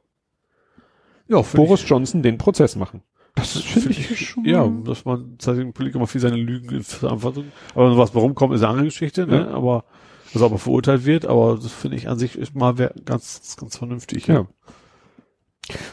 Ja, 1.29 1.43
Boris 1.43 1.87
Johnson 1.87 2.23
den 2.23 2.39
Prozess 2.39 2.75
machen. 2.75 3.03
Das 3.35 3.53
finde 3.59 3.93
Find 3.95 4.11
ich, 4.11 4.29
schon 4.29 4.45
Ja, 4.45 4.67
dass 4.85 5.05
man 5.05 5.33
tatsächlich 5.39 5.67
im 5.67 5.73
Politiker 5.73 5.99
mal 5.99 6.07
viel 6.07 6.21
seine 6.21 6.37
Lügen 6.37 6.71
in 6.77 6.83
Verantwortung. 6.85 7.47
Aber 7.75 7.97
was 7.99 8.15
warum 8.15 8.35
kommt, 8.35 8.55
ist 8.55 8.61
eine 8.63 8.69
andere 8.71 8.87
Geschichte, 8.87 9.27
ne? 9.27 9.41
Ja. 9.41 9.51
Aber 9.51 9.85
also 10.33 10.47
ob 10.47 10.53
er 10.53 10.59
verurteilt 10.59 11.05
wird, 11.05 11.27
aber 11.27 11.55
das 11.61 11.73
finde 11.73 11.97
ich 11.97 12.09
an 12.09 12.19
sich 12.19 12.37
ist 12.37 12.55
mal 12.55 12.75
ganz, 13.05 13.57
ganz 13.59 13.77
vernünftig. 13.77 14.27
ja. 14.29 14.47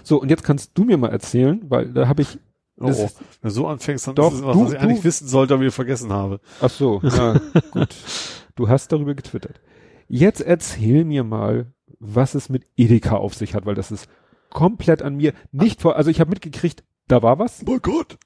So, 0.03 0.21
und 0.21 0.29
jetzt 0.29 0.43
kannst 0.43 0.71
du 0.77 0.83
mir 0.83 0.97
mal 0.97 1.09
erzählen, 1.09 1.61
weil 1.69 1.91
da 1.93 2.07
habe 2.07 2.21
ich, 2.23 2.37
Oh, 2.79 2.87
Das 2.87 2.99
oh. 2.99 3.09
Wenn 3.41 3.49
du 3.49 3.53
so 3.53 3.67
anfängst, 3.67 4.07
dann 4.07 4.15
Doch, 4.15 4.31
ist 4.33 4.39
es 4.39 4.45
was, 4.45 4.55
du- 4.55 4.65
was 4.65 4.73
ich 4.73 4.79
eigentlich 4.79 5.03
wissen 5.03 5.27
sollte, 5.27 5.53
aber 5.53 5.63
ich 5.63 5.73
vergessen 5.73 6.11
habe. 6.11 6.39
ach 6.61 6.69
so, 6.69 6.99
na, 7.03 7.39
gut. 7.71 7.89
Du 8.55 8.69
hast 8.69 8.91
darüber 8.91 9.13
getwittert. 9.13 9.61
Jetzt 10.07 10.41
erzähl 10.41 11.05
mir 11.05 11.23
mal, 11.23 11.73
was 11.99 12.33
es 12.33 12.49
mit 12.49 12.65
Edeka 12.77 13.17
auf 13.17 13.35
sich 13.35 13.53
hat, 13.53 13.65
weil 13.67 13.75
das 13.75 13.91
ist 13.91 14.07
komplett 14.49 15.03
an 15.03 15.15
mir 15.15 15.33
nicht 15.51 15.79
vor, 15.81 15.95
also 15.95 16.09
ich 16.09 16.19
habe 16.19 16.31
mitgekriegt, 16.31 16.83
da 17.11 17.21
war 17.21 17.39
was. 17.39 17.63
Boykott! 17.65 18.17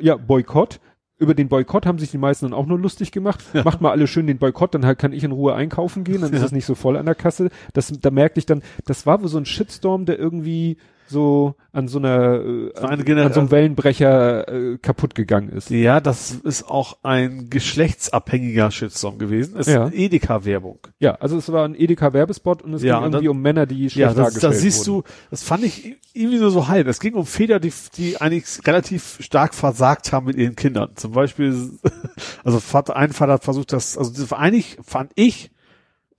Ja, 0.00 0.16
Boykott. 0.16 0.80
Über 1.18 1.34
den 1.34 1.48
Boykott 1.48 1.84
haben 1.84 1.98
sich 1.98 2.10
die 2.10 2.18
meisten 2.18 2.46
dann 2.46 2.54
auch 2.54 2.64
nur 2.66 2.78
lustig 2.78 3.12
gemacht. 3.12 3.42
Macht 3.64 3.80
mal 3.82 3.90
alle 3.90 4.06
schön 4.06 4.26
den 4.26 4.38
Boykott, 4.38 4.74
dann 4.74 4.86
halt 4.86 4.98
kann 4.98 5.12
ich 5.12 5.22
in 5.22 5.32
Ruhe 5.32 5.54
einkaufen 5.54 6.02
gehen, 6.02 6.22
dann 6.22 6.32
ist 6.32 6.40
Ja. 6.40 6.46
es 6.46 6.52
nicht 6.52 6.64
so 6.64 6.74
voll 6.74 6.96
an 6.96 7.04
der 7.06 7.14
Kasse. 7.14 7.50
Das, 7.74 7.92
da 8.00 8.10
merkte 8.10 8.38
ich 8.38 8.46
dann, 8.46 8.62
das 8.86 9.04
war 9.04 9.20
wohl 9.20 9.28
so 9.28 9.36
ein 9.38 9.44
Shitstorm, 9.44 10.06
der 10.06 10.18
irgendwie 10.18 10.78
so 11.10 11.54
an 11.72 11.86
so 11.88 11.98
einer, 11.98 12.40
äh, 12.40 12.72
an, 12.78 13.18
an 13.18 13.32
so 13.32 13.40
einem 13.40 13.50
Wellenbrecher 13.50 14.48
äh, 14.48 14.78
kaputt 14.78 15.14
gegangen 15.14 15.50
ist. 15.50 15.70
Ja, 15.70 16.00
das 16.00 16.30
ist 16.32 16.68
auch 16.68 16.98
ein 17.02 17.50
geschlechtsabhängiger 17.50 18.70
Shitstorm 18.70 19.18
gewesen. 19.18 19.56
Es 19.58 19.66
Ja. 19.66 19.86
ist 19.86 19.94
Edeka-Werbung. 19.94 20.78
Ja, 20.98 21.14
also 21.16 21.36
es 21.36 21.50
war 21.52 21.64
ein 21.64 21.74
Edeka-Werbespot 21.74 22.62
und 22.62 22.74
es 22.74 22.82
Ja, 22.82 22.96
ging 22.96 23.04
und 23.06 23.12
irgendwie 23.14 23.26
dann- 23.26 23.36
um 23.36 23.42
Männer, 23.42 23.66
die 23.66 23.90
schlecht 23.90 23.96
Ja, 23.96 24.06
das, 24.08 24.16
dargestellt 24.16 24.52
das 24.54 24.60
siehst 24.60 24.88
wurden. 24.88 25.02
du, 25.02 25.08
das 25.30 25.42
fand 25.42 25.64
ich 25.64 25.96
irgendwie 26.14 26.38
nur 26.38 26.50
so 26.50 26.68
halb. 26.68 26.86
Es 26.86 27.00
ging 27.00 27.14
um 27.14 27.26
Väter, 27.26 27.60
die, 27.60 27.72
die 27.96 28.20
eigentlich 28.20 28.66
relativ 28.66 29.18
stark 29.20 29.54
versagt 29.54 30.12
haben 30.12 30.26
mit 30.26 30.36
ihren 30.36 30.56
Kindern. 30.56 30.90
Zum 30.96 31.12
Beispiel, 31.12 31.54
also 32.44 32.60
Vater, 32.60 32.96
ein 32.96 33.12
Vater 33.12 33.34
hat 33.34 33.44
versucht, 33.44 33.72
das, 33.72 33.98
also 33.98 34.10
das 34.12 34.30
war 34.30 34.38
eigentlich, 34.38 34.78
fand 34.82 35.12
ich, 35.14 35.50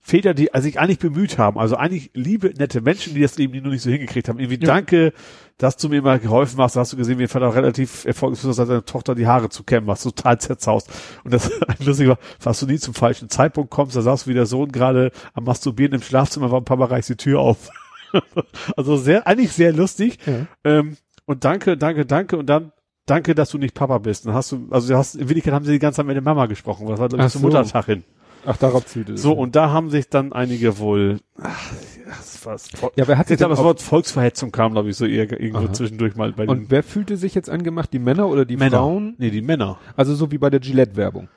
Väter, 0.04 0.34
die 0.34 0.50
sich 0.56 0.80
eigentlich 0.80 0.98
bemüht 0.98 1.38
haben, 1.38 1.58
also 1.58 1.76
eigentlich 1.76 2.10
liebe, 2.12 2.52
nette 2.58 2.80
Menschen, 2.80 3.14
die 3.14 3.20
das 3.20 3.38
Leben 3.38 3.52
die 3.52 3.60
nur 3.60 3.70
nicht 3.72 3.82
so 3.82 3.90
hingekriegt 3.90 4.28
haben. 4.28 4.40
Irgendwie, 4.40 4.58
Ja. 4.60 4.66
danke, 4.74 5.12
dass 5.58 5.76
du 5.76 5.88
mir 5.88 6.02
mal 6.02 6.18
geholfen 6.18 6.60
hast. 6.60 6.74
Da 6.74 6.80
hast 6.80 6.92
du 6.92 6.96
gesehen, 6.96 7.20
wie 7.20 7.28
Vater 7.28 7.54
relativ 7.54 8.04
erfolgreich 8.04 8.44
ist, 8.44 8.56
seiner 8.56 8.84
Tochter 8.84 9.14
die 9.14 9.28
Haare 9.28 9.48
zu 9.48 9.62
kämmen, 9.62 9.86
was 9.86 10.02
total 10.02 10.40
zerzaust. 10.40 10.90
Und 11.22 11.32
das 11.32 11.48
lustig 11.78 12.08
war, 12.08 12.18
falls 12.40 12.58
du 12.58 12.66
nie 12.66 12.78
zum 12.78 12.94
falschen 12.94 13.28
Zeitpunkt 13.28 13.70
kommst, 13.70 13.94
da 13.94 14.02
saß 14.02 14.26
wie 14.26 14.34
der 14.34 14.46
Sohn 14.46 14.72
gerade 14.72 15.12
am 15.34 15.44
Masturbieren 15.44 15.94
im 15.94 16.02
Schlafzimmer, 16.02 16.50
war 16.50 16.60
Papa 16.62 16.86
reißt 16.86 17.10
die 17.10 17.16
Tür 17.16 17.38
auf. 17.38 17.68
also 18.76 18.96
sehr, 18.96 19.26
eigentlich 19.28 19.52
sehr 19.52 19.72
lustig. 19.72 20.18
Ja. 20.26 20.46
Ähm, 20.64 20.96
und 21.26 21.44
danke, 21.44 21.76
danke, 21.76 22.06
danke. 22.06 22.36
Und 22.36 22.46
dann, 22.46 22.72
danke, 23.06 23.36
dass 23.36 23.50
du 23.50 23.58
nicht 23.58 23.74
Papa 23.74 23.98
bist. 23.98 24.26
Dann 24.26 24.34
hast 24.34 24.50
du, 24.50 24.66
also 24.70 24.88
du 24.88 24.98
hast, 24.98 25.14
in 25.14 25.28
Wirklichkeit 25.28 25.54
haben 25.54 25.64
sie 25.64 25.72
die 25.72 25.78
ganze 25.78 25.98
Zeit 25.98 26.06
mit 26.06 26.16
der 26.16 26.22
Mama 26.22 26.46
gesprochen. 26.46 26.88
Das 26.88 26.98
war 26.98 27.08
glaub 27.08 27.24
ich, 27.24 27.30
zum 27.32 27.42
so. 27.42 27.46
Muttertag 27.46 27.86
hin. 27.86 28.02
Ach, 28.44 28.56
darauf 28.56 28.86
zielt 28.86 29.08
es. 29.08 29.22
So, 29.22 29.32
und 29.32 29.54
da 29.54 29.70
haben 29.70 29.90
sich 29.90 30.08
dann 30.08 30.32
einige 30.32 30.78
wohl, 30.78 31.20
ach, 31.40 31.72
das 32.06 32.44
war, 32.44 32.90
ja, 32.96 33.06
wer 33.06 33.18
hat 33.18 33.28
sich 33.28 33.38
das 33.38 33.58
Wort 33.58 33.80
Volksverhetzung 33.80 34.50
kam, 34.50 34.72
glaube 34.72 34.90
ich, 34.90 34.96
so 34.96 35.06
eher 35.06 35.30
irgendwo 35.30 35.66
Aha. 35.66 35.72
zwischendurch 35.72 36.16
mal 36.16 36.32
bei 36.32 36.46
den 36.46 36.50
und 36.50 36.70
wer 36.70 36.82
fühlte 36.82 37.16
sich 37.16 37.34
jetzt 37.34 37.48
angemacht? 37.48 37.92
Die 37.92 37.98
Männer 37.98 38.28
oder 38.28 38.44
die 38.44 38.56
Männer. 38.56 38.78
Frauen? 38.78 39.14
Nee, 39.18 39.30
die 39.30 39.42
Männer. 39.42 39.78
Also 39.96 40.14
so 40.14 40.30
wie 40.32 40.38
bei 40.38 40.50
der 40.50 40.60
Gillette-Werbung. 40.60 41.28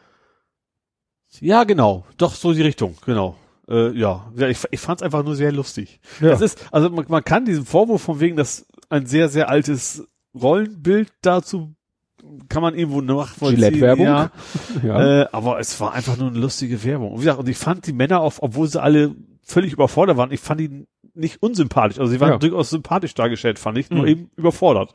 Ja, 1.41 1.63
genau. 1.63 2.05
Doch, 2.17 2.33
so 2.33 2.53
die 2.53 2.61
Richtung, 2.61 2.95
genau. 3.05 3.35
Äh, 3.67 3.91
ja, 3.97 4.31
ja 4.35 4.47
ich, 4.47 4.59
ich 4.71 4.79
fand 4.79 5.01
es 5.01 5.03
einfach 5.03 5.23
nur 5.23 5.35
sehr 5.35 5.51
lustig. 5.51 5.99
Ja. 6.21 6.29
Das 6.29 6.41
ist, 6.41 6.65
also 6.71 6.89
man, 6.89 7.05
man 7.07 7.23
kann 7.23 7.45
diesen 7.45 7.65
Vorwurf 7.65 8.01
von 8.01 8.19
wegen, 8.19 8.35
dass 8.35 8.65
ein 8.89 9.05
sehr, 9.05 9.29
sehr 9.29 9.49
altes 9.49 10.07
Rollenbild 10.33 11.11
dazu 11.21 11.75
kann 12.49 12.61
man 12.61 12.75
irgendwo 12.75 13.01
nachvollziehen. 13.01 13.55
Gillette-Werbung. 13.57 14.05
Ja, 14.05 14.31
Ja. 14.83 15.21
äh, 15.21 15.27
aber 15.31 15.59
es 15.59 15.79
war 15.79 15.93
einfach 15.93 16.17
nur 16.17 16.27
eine 16.29 16.39
lustige 16.39 16.83
Werbung. 16.83 17.11
Und 17.11 17.17
wie 17.19 17.23
gesagt, 17.25 17.39
und 17.39 17.49
ich 17.49 17.57
fand 17.57 17.85
die 17.87 17.93
Männer 17.93 18.21
auch, 18.21 18.33
obwohl 18.39 18.67
sie 18.67 18.81
alle 18.81 19.15
völlig 19.43 19.73
überfordert 19.73 20.17
waren, 20.17 20.31
ich 20.31 20.39
fand 20.39 20.59
die 20.59 20.85
nicht 21.13 21.41
unsympathisch. 21.41 21.99
Also 21.99 22.11
sie 22.11 22.19
waren 22.19 22.31
Ja. 22.31 22.37
durchaus 22.37 22.69
sympathisch 22.69 23.13
dargestellt, 23.13 23.57
fand 23.59 23.77
ich, 23.77 23.89
nur 23.89 24.01
Mhm. 24.03 24.07
eben 24.07 24.29
überfordert. 24.35 24.93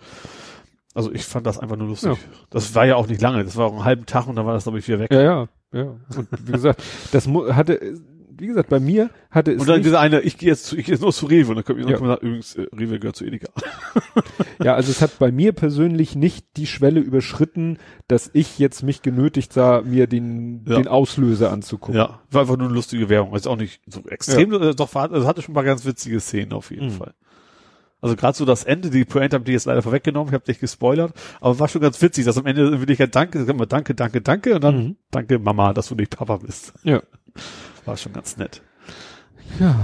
Also 0.95 1.13
ich 1.13 1.25
fand 1.25 1.47
das 1.47 1.59
einfach 1.59 1.77
nur 1.77 1.87
lustig. 1.89 2.11
Ja. 2.13 2.19
Das 2.51 2.75
war 2.75 2.85
ja 2.85 2.97
auch 2.97 3.07
nicht 3.07 3.21
lange, 3.21 3.45
das 3.45 3.57
war 3.57 3.67
auch 3.67 3.73
einen 3.75 3.85
halben 3.85 4.07
Tag 4.07 4.27
und 4.27 4.35
dann 4.37 4.45
war 4.45 4.55
das, 4.55 4.65
glaube 4.65 4.79
ich, 4.81 4.89
wieder 4.89 4.99
weg. 4.99 5.13
Ja, 5.13 5.23
ja, 5.23 5.49
ja. 5.73 5.83
Und 6.17 6.29
wie 6.47 6.53
gesagt, 6.53 6.83
das 7.13 7.29
hatte, 7.29 7.81
wie 8.41 8.47
gesagt, 8.47 8.69
bei 8.69 8.81
mir 8.81 9.11
hatte 9.31 9.53
es 9.53 9.61
Und 9.61 9.69
dann 9.69 9.77
nicht, 9.77 9.87
dieser 9.87 10.01
eine, 10.01 10.21
ich 10.21 10.39
gehe 10.39 10.49
jetzt 10.49 10.67
zu, 10.67 10.77
ich 10.77 10.87
gehe 10.87 10.95
jetzt 10.95 11.03
nur 11.03 11.13
zu 11.13 11.27
Rewe 11.27 11.51
und 11.51 11.57
dann 11.57 11.65
kommt 11.65 11.79
Ja. 11.81 11.87
jemand 11.87 12.03
ja. 12.03 12.09
sagen, 12.15 12.27
übrigens, 12.27 12.55
äh, 12.57 12.67
Rewe 12.77 12.99
gehört 12.99 13.17
zu 13.17 13.25
Edeka. 13.25 13.49
ja, 14.63 14.75
also 14.75 14.91
es 14.91 15.03
hat 15.03 15.19
bei 15.19 15.31
mir 15.33 15.53
persönlich 15.53 16.17
nicht 16.17 16.47
die 16.57 16.67
Schwelle 16.67 17.01
überschritten, 17.01 17.79
dass 18.09 18.31
ich 18.33 18.59
jetzt 18.59 18.83
mich 18.83 19.03
genötigt 19.03 19.53
sah, 19.53 19.83
mir 19.83 20.07
den, 20.07 20.65
Ja. 20.67 20.77
den 20.77 20.89
Auslöser 20.89 21.53
anzugucken. 21.53 21.97
Ja, 21.97 22.21
war 22.31 22.43
einfach 22.43 22.57
nur 22.57 22.67
eine 22.67 22.75
lustige 22.75 23.09
Werbung. 23.09 23.33
Also 23.35 23.51
auch 23.51 23.57
nicht 23.57 23.81
so 23.87 24.01
extrem, 24.09 24.53
äh, 24.55 24.75
doch 24.75 24.95
also 24.95 25.27
hatte 25.27 25.43
schon 25.43 25.53
ein 25.53 25.55
paar 25.55 25.65
ganz 25.65 25.85
witzige 25.85 26.21
Szenen 26.21 26.53
auf 26.53 26.71
jeden 26.71 26.87
Mhm. 26.87 26.93
Fall. 26.93 27.15
Also 28.03 28.17
gerade 28.17 28.35
so 28.35 28.47
das 28.47 28.65
Ende, 28.65 28.89
die 28.89 29.05
Pointe 29.05 29.37
habe 29.37 29.45
ich 29.47 29.53
jetzt 29.53 29.67
leider 29.67 29.83
vorweggenommen, 29.83 30.29
ich 30.29 30.35
habe 30.35 30.45
dich 30.47 30.59
gespoilert, 30.59 31.13
aber 31.43 31.59
war 31.59 31.69
schon 31.69 31.83
ganz 31.83 32.01
witzig, 32.01 32.25
dass 32.25 32.39
am 32.39 32.47
Ende 32.47 32.67
in 32.69 32.79
Wirklichkeit 32.81 33.15
danke, 33.15 33.45
sag 33.45 33.55
mal 33.59 33.67
danke, 33.67 33.95
danke, 33.95 34.23
danke 34.23 34.55
und 34.55 34.65
dann 34.65 34.77
Mhm. 34.77 34.97
danke 35.11 35.39
Mama, 35.39 35.75
dass 35.75 35.89
du 35.89 35.95
nicht 35.95 36.17
Papa 36.17 36.39
bist. 36.39 36.73
Ja. 36.83 37.03
War 37.85 37.97
schon 37.97 38.13
ganz 38.13 38.37
nett. 38.37 38.63
Ja, 39.59 39.75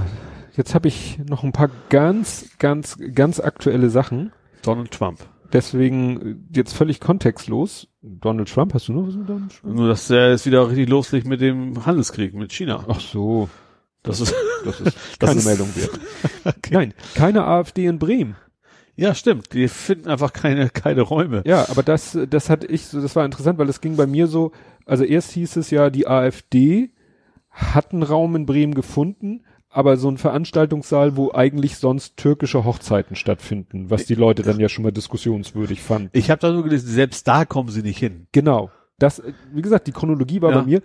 jetzt 0.56 0.74
habe 0.74 0.88
ich 0.88 1.18
noch 1.28 1.42
ein 1.44 1.52
paar 1.52 1.70
ganz, 1.88 2.50
ganz, 2.58 2.98
ganz 3.14 3.40
aktuelle 3.40 3.90
Sachen. 3.90 4.32
Donald 4.62 4.90
Trump. 4.90 5.20
Deswegen 5.52 6.20
äh, 6.20 6.56
jetzt 6.56 6.74
völlig 6.74 7.00
kontextlos. 7.00 7.88
Donald 8.02 8.52
Trump, 8.52 8.74
hast 8.74 8.88
du 8.88 8.92
noch 8.92 9.06
was 9.08 9.14
mit 9.14 9.28
Donald 9.28 9.52
Trump? 9.60 9.74
Nur, 9.76 9.88
dass 9.88 10.08
der 10.08 10.30
jetzt 10.30 10.46
wieder 10.46 10.68
richtig 10.68 10.88
loslegt 10.88 11.26
mit 11.26 11.40
dem 11.40 11.86
Handelskrieg 11.86 12.34
mit 12.34 12.52
China. 12.52 12.84
Ach 12.88 13.00
so, 13.00 13.48
Das 14.02 14.20
ist, 14.20 14.34
das 14.64 14.80
ist 14.80 14.96
Das 15.18 15.28
keine 15.28 15.38
ist- 15.40 15.46
Meldung 15.46 15.68
wert. 15.76 16.00
Nein, 16.70 16.94
keine 17.14 17.44
AfD 17.44 17.86
in 17.86 17.98
Bremen. 17.98 18.36
ja, 18.96 19.14
stimmt. 19.14 19.52
Die 19.52 19.68
finden 19.68 20.08
einfach 20.08 20.32
keine, 20.32 20.68
keine 20.70 21.02
Räume. 21.02 21.42
Ja, 21.46 21.68
aber 21.68 21.82
das, 21.82 22.16
das 22.28 22.50
hatte 22.50 22.66
ich 22.66 22.86
so, 22.86 23.00
das 23.00 23.14
war 23.16 23.24
interessant, 23.24 23.58
weil 23.58 23.68
es 23.68 23.80
ging 23.80 23.96
bei 23.96 24.06
mir 24.06 24.26
so, 24.26 24.52
also 24.84 25.04
erst 25.04 25.32
hieß 25.32 25.56
es 25.56 25.70
ja, 25.70 25.90
die 25.90 26.06
AfD 26.08 26.90
hat 27.56 27.92
einen 27.92 28.02
Raum 28.02 28.36
in 28.36 28.46
Bremen 28.46 28.74
gefunden, 28.74 29.44
aber 29.70 29.96
so 29.96 30.08
ein 30.08 30.18
Veranstaltungssaal, 30.18 31.16
wo 31.16 31.32
eigentlich 31.32 31.76
sonst 31.78 32.16
türkische 32.16 32.64
Hochzeiten 32.64 33.16
stattfinden, 33.16 33.90
was 33.90 34.04
die 34.06 34.14
Leute 34.14 34.42
dann 34.42 34.60
ja 34.60 34.68
schon 34.68 34.84
mal 34.84 34.92
diskussionswürdig 34.92 35.82
fanden. 35.82 36.10
Ich 36.12 36.30
habe 36.30 36.40
da 36.40 36.52
nur 36.52 36.62
gelesen, 36.64 36.88
selbst 36.88 37.26
da 37.26 37.44
kommen 37.44 37.68
sie 37.70 37.82
nicht 37.82 37.98
hin. 37.98 38.26
Genau. 38.32 38.70
Das, 38.98 39.22
wie 39.52 39.62
gesagt, 39.62 39.86
die 39.86 39.92
Chronologie 39.92 40.40
war 40.42 40.52
Ja. 40.52 40.60
bei 40.60 40.66
mir, 40.66 40.82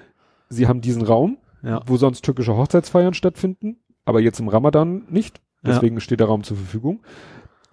sie 0.49 0.67
haben 0.67 0.81
diesen 0.81 1.03
Raum, 1.03 1.37
Ja. 1.63 1.81
wo 1.85 1.97
sonst 1.97 2.23
türkische 2.23 2.55
Hochzeitsfeiern 2.57 3.13
stattfinden, 3.13 3.77
aber 4.05 4.19
jetzt 4.19 4.39
im 4.39 4.47
Ramadan 4.47 5.03
nicht. 5.09 5.39
Ja. 5.63 5.73
Deswegen 5.73 5.99
steht 6.01 6.19
der 6.19 6.27
Raum 6.27 6.43
zur 6.43 6.57
Verfügung. 6.57 7.01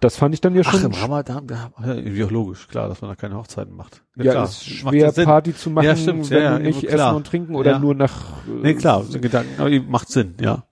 Das 0.01 0.15
fand 0.15 0.33
ich 0.33 0.39
dann 0.39 0.55
ja 0.55 0.61
Ach, 0.65 0.71
schon 0.71 0.83
im 0.85 0.93
Ramadan, 0.93 1.45
ja, 1.49 1.93
ja, 1.93 2.27
logisch, 2.27 2.67
klar, 2.69 2.87
dass 2.87 3.01
man 3.01 3.09
da 3.11 3.15
keine 3.15 3.35
Hochzeiten 3.35 3.75
macht. 3.75 4.01
ja, 4.15 4.31
klar. 4.31 4.43
ist 4.45 4.63
schwer 4.65 5.11
ja. 5.13 5.25
Party 5.25 5.53
zu 5.53 5.69
machen, 5.69 5.85
Ja, 5.87 5.95
stimmt, 5.97 6.29
wenn 6.29 6.37
ja, 6.37 6.43
ja, 6.51 6.57
du 6.57 6.63
nicht 6.63 6.87
klar. 6.87 7.07
essen 7.09 7.15
und 7.17 7.27
trinken 7.27 7.55
oder 7.55 7.71
Ja. 7.71 7.79
nur 7.79 7.95
nach 7.95 8.31
äh, 8.47 8.51
Nee, 8.61 8.73
klar, 8.75 9.03
so 9.03 9.19
Gedanken, 9.19 9.59
aber 9.59 9.69
macht 9.81 10.09
Sinn, 10.09 10.35
ja. 10.39 10.63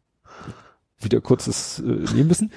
wieder 1.02 1.20
kurzes 1.20 1.80
äh, 1.80 1.84
Nebenwissen. 2.16 2.52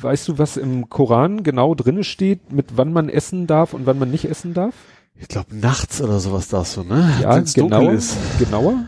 Weißt 0.00 0.26
du, 0.28 0.38
was 0.38 0.56
im 0.56 0.88
Koran 0.88 1.42
genau 1.42 1.74
drinne 1.74 2.04
steht, 2.04 2.52
mit 2.52 2.78
wann 2.78 2.92
man 2.92 3.10
essen 3.10 3.46
darf 3.46 3.74
und 3.74 3.84
wann 3.84 3.98
man 3.98 4.10
nicht 4.10 4.24
essen 4.24 4.54
darf? 4.54 4.74
Ich 5.14 5.28
glaube, 5.28 5.54
nachts 5.54 6.00
oder 6.00 6.18
sowas 6.20 6.48
darfst 6.48 6.78
du, 6.78 6.82
ne? 6.84 7.12
Ja, 7.20 7.36
Wenn's 7.36 7.52
dunkel 7.52 7.88
ist. 7.90 8.16
genauer, 8.38 8.86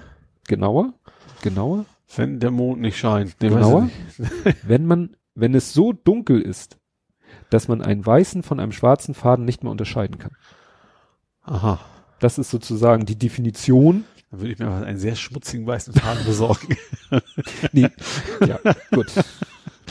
genauer, 0.48 0.94
genauer, 1.42 1.84
Wenn 2.16 2.40
der 2.40 2.50
Mond 2.50 2.80
nicht 2.80 2.96
scheint. 2.98 3.36
Nee, 3.42 3.50
Genauer? 3.50 3.90
wenn 4.66 4.86
man, 4.86 5.10
wenn 5.34 5.54
es 5.54 5.72
so 5.72 5.92
dunkel 5.92 6.40
ist, 6.40 6.78
dass 7.50 7.68
man 7.68 7.82
einen 7.82 8.04
weißen 8.04 8.42
von 8.42 8.60
einem 8.60 8.72
schwarzen 8.72 9.14
Faden 9.14 9.44
nicht 9.44 9.62
mehr 9.62 9.70
unterscheiden 9.70 10.18
kann. 10.18 10.32
Aha. 11.42 11.80
Das 12.20 12.38
ist 12.38 12.50
sozusagen 12.50 13.04
die 13.04 13.18
Definition. 13.18 14.04
Dann 14.30 14.40
würde 14.40 14.52
ich 14.52 14.58
mir 14.58 14.66
mal 14.66 14.84
einen 14.84 14.98
sehr 14.98 15.16
schmutzigen 15.16 15.66
weißen 15.66 15.94
Faden 15.94 16.24
besorgen. 16.24 16.76
Nee, 17.72 17.88
ja, 18.46 18.58
gut. 18.90 19.12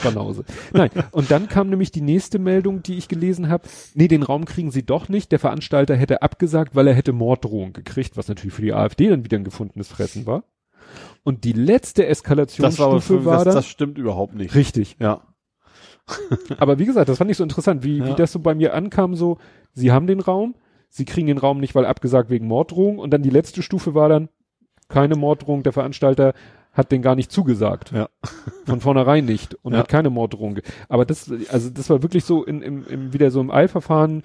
Banause. 0.02 0.44
Nein, 0.74 0.90
und 1.12 1.30
dann 1.30 1.48
kam 1.48 1.70
nämlich 1.70 1.92
die 1.92 2.02
nächste 2.02 2.40
Meldung, 2.40 2.82
die 2.82 2.98
ich 2.98 3.08
gelesen 3.08 3.50
habe. 3.50 3.68
Nee, 3.94 4.08
den 4.08 4.24
Raum 4.24 4.46
kriegen 4.46 4.72
sie 4.72 4.84
doch 4.84 5.10
nicht. 5.10 5.32
Der 5.32 5.38
Veranstalter 5.38 5.96
hätte 5.96 6.24
abgesagt, 6.24 6.76
weil 6.76 6.88
er 6.88 6.96
hätte 6.96 7.14
Morddrohung 7.14 7.74
gekriegt, 7.74 8.18
was 8.18 8.28
natürlich 8.28 8.56
für 8.56 8.64
die 8.64 8.74
AfD 8.74 9.10
dann 9.10 9.24
wieder 9.24 9.38
ein 9.38 9.44
gefundenes 9.44 9.90
Fressen 9.90 10.26
war. 10.26 10.44
Und 11.24 11.44
die 11.44 11.54
letzte 11.54 12.08
Eskalationsstufe 12.08 13.24
war, 13.26 13.36
das, 13.36 13.44
dann, 13.44 13.56
das 13.56 13.68
stimmt 13.68 13.98
überhaupt 14.00 14.34
nicht. 14.34 14.56
richtig. 14.56 14.96
Ja. 15.00 15.22
Aber 16.58 16.80
wie 16.80 16.86
gesagt, 16.86 17.10
das 17.10 17.18
fand 17.18 17.32
ich 17.32 17.38
so 17.38 17.44
interessant, 17.44 17.84
wie, 17.84 17.98
Ja. 18.00 18.08
wie 18.08 18.14
das 18.16 18.32
so 18.32 18.40
bei 18.40 18.54
mir 18.56 18.74
ankam, 18.74 19.16
so, 19.16 19.38
sie 19.74 19.92
haben 19.92 20.08
den 20.08 20.20
Raum, 20.20 20.56
sie 20.90 21.06
kriegen 21.06 21.28
den 21.28 21.38
Raum 21.38 21.60
nicht, 21.60 21.76
weil 21.76 21.86
abgesagt 21.86 22.30
wegen 22.30 22.48
Morddrohung 22.48 23.00
und 23.00 23.12
dann 23.12 23.24
die 23.24 23.30
letzte 23.30 23.62
Stufe 23.62 23.94
war 23.96 24.10
dann 24.10 24.30
keine 24.90 25.16
Morddrohung, 25.16 25.64
der 25.64 25.74
Veranstalter 25.74 26.34
hat 26.74 26.92
den 26.92 27.02
gar 27.02 27.16
nicht 27.16 27.32
zugesagt. 27.32 27.92
Ja. 27.92 28.08
Von 28.66 28.80
vornherein 28.82 29.26
nicht 29.26 29.56
und 29.62 29.74
Ja. 29.74 29.80
hat 29.80 29.90
keine 29.90 30.10
Morddrohung. 30.10 30.60
Aber 30.88 31.06
das, 31.06 31.32
also 31.50 31.70
das 31.70 31.90
war 31.90 32.02
wirklich 32.02 32.24
so 32.24 32.44
in, 32.46 32.62
im, 32.62 32.86
im, 32.88 33.14
wieder 33.14 33.30
so 33.32 33.42
im 33.42 33.52
Eilverfahren, 33.52 34.24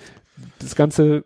das 0.61 0.77
ganze 0.77 1.25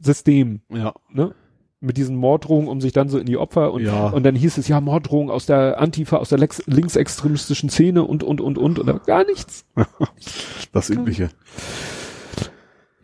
System, 0.00 0.60
Ja. 0.70 0.94
ne? 1.12 1.34
Mit 1.80 1.98
diesen 1.98 2.16
Morddrohungen, 2.16 2.68
um 2.68 2.80
sich 2.80 2.92
dann 2.92 3.08
so 3.10 3.18
in 3.18 3.26
die 3.26 3.36
Opfer 3.36 3.72
und, 3.72 3.82
Ja. 3.84 4.08
und 4.08 4.22
dann 4.22 4.34
hieß 4.34 4.56
es 4.58 4.66
ja 4.66 4.80
Morddrohung 4.80 5.30
aus 5.30 5.44
der 5.46 5.78
Antifa, 5.78 6.16
aus 6.16 6.30
der 6.30 6.38
Lex 6.38 6.62
linksextremistischen 6.66 7.68
Szene 7.68 8.02
und, 8.02 8.22
und, 8.22 8.40
und, 8.40 8.56
und, 8.56 8.78
oder 8.78 8.98
gar 9.00 9.24
nichts. 9.24 9.64
Das 10.72 10.90
Übliche. 10.90 11.30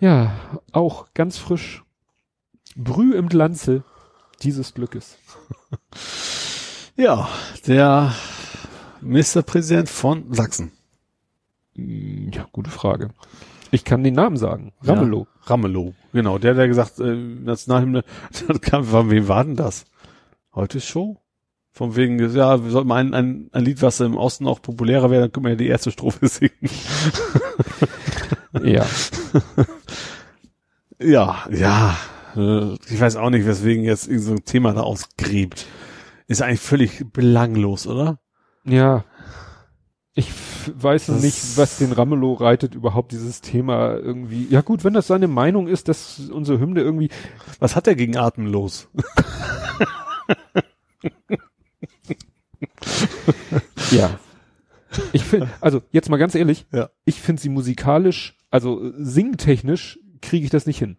Ja, 0.00 0.32
auch 0.72 1.06
ganz 1.14 1.38
frisch. 1.38 1.84
Brüh 2.76 3.14
im 3.14 3.28
Glanze 3.28 3.84
dieses 4.42 4.74
Glückes. 4.74 5.18
Ja, 6.94 7.26
der 7.66 8.12
Ministerpräsident 9.00 9.88
von 9.88 10.32
Sachsen. 10.34 10.72
Ja, 11.74 12.46
gute 12.52 12.70
Frage. 12.70 13.08
Ich 13.72 13.84
kann 13.84 14.04
den 14.04 14.14
Namen 14.14 14.36
sagen. 14.36 14.72
Ramelow. 14.82 15.26
Ja, 15.26 15.46
Ramelow. 15.50 15.94
Genau, 16.12 16.38
der, 16.38 16.54
der 16.54 16.68
gesagt, 16.68 17.00
äh, 17.00 17.14
Nationalhymne, 17.16 18.04
dann 18.46 18.60
kam, 18.60 18.84
von 18.84 19.10
wem 19.10 19.26
war 19.28 19.44
denn 19.44 19.56
das? 19.56 19.84
Heute 20.54 20.80
Show? 20.80 21.18
Von 21.72 21.96
wegen, 21.96 22.18
ja, 22.34 22.62
wir 22.62 22.70
sollten 22.70 22.88
mal 22.88 22.96
ein, 22.96 23.14
ein, 23.14 23.48
ein 23.50 23.64
Lied, 23.64 23.80
was 23.80 23.98
im 24.00 24.16
Osten 24.18 24.46
auch 24.46 24.60
populärer 24.60 25.10
wäre, 25.10 25.22
dann 25.22 25.32
können 25.32 25.46
wir 25.46 25.50
ja 25.52 25.56
die 25.56 25.68
erste 25.68 25.90
Strophe 25.90 26.28
singen. 26.28 26.52
Ja. 28.62 28.86
Ja, 31.04 31.46
ja. 31.50 31.96
äh, 32.36 32.74
Ich 32.88 33.00
weiß 33.00 33.16
auch 33.16 33.30
nicht, 33.30 33.44
weswegen 33.44 33.82
jetzt 33.84 34.06
irgend 34.06 34.22
so 34.22 34.32
ein 34.32 34.44
Thema 34.44 34.72
da 34.72 34.82
ausgräbt. 34.82 35.66
Ist 36.28 36.42
eigentlich 36.42 36.60
völlig 36.60 37.04
belanglos, 37.12 37.88
oder? 37.88 38.20
Ja. 38.64 39.04
Ich 40.14 40.30
weiß 40.66 41.06
Das- 41.06 41.22
nicht, 41.22 41.56
was 41.56 41.78
den 41.78 41.90
Ramelow 41.92 42.34
reitet, 42.34 42.74
überhaupt 42.74 43.12
dieses 43.12 43.40
Thema 43.40 43.96
irgendwie. 43.96 44.46
Ja 44.50 44.60
gut, 44.60 44.84
wenn 44.84 44.92
das 44.92 45.06
seine 45.06 45.26
Meinung 45.26 45.68
ist, 45.68 45.88
dass 45.88 46.20
unsere 46.30 46.60
Hymne 46.60 46.82
irgendwie, 46.82 47.08
Was 47.60 47.76
hat 47.76 47.86
er 47.86 47.94
gegen 47.94 48.18
Atemlos? 48.18 48.88
ja. 53.90 54.18
Ich 55.12 55.24
finde, 55.24 55.48
also 55.60 55.82
jetzt 55.90 56.10
mal 56.10 56.18
ganz 56.18 56.34
ehrlich, 56.34 56.66
Ja. 56.72 56.90
ich 57.04 57.20
finde 57.20 57.40
sie 57.40 57.48
musikalisch, 57.48 58.36
also 58.50 58.84
äh, 58.84 58.92
singtechnisch 58.98 59.98
kriege 60.20 60.44
ich 60.44 60.50
das 60.50 60.66
nicht 60.66 60.78
hin. 60.78 60.98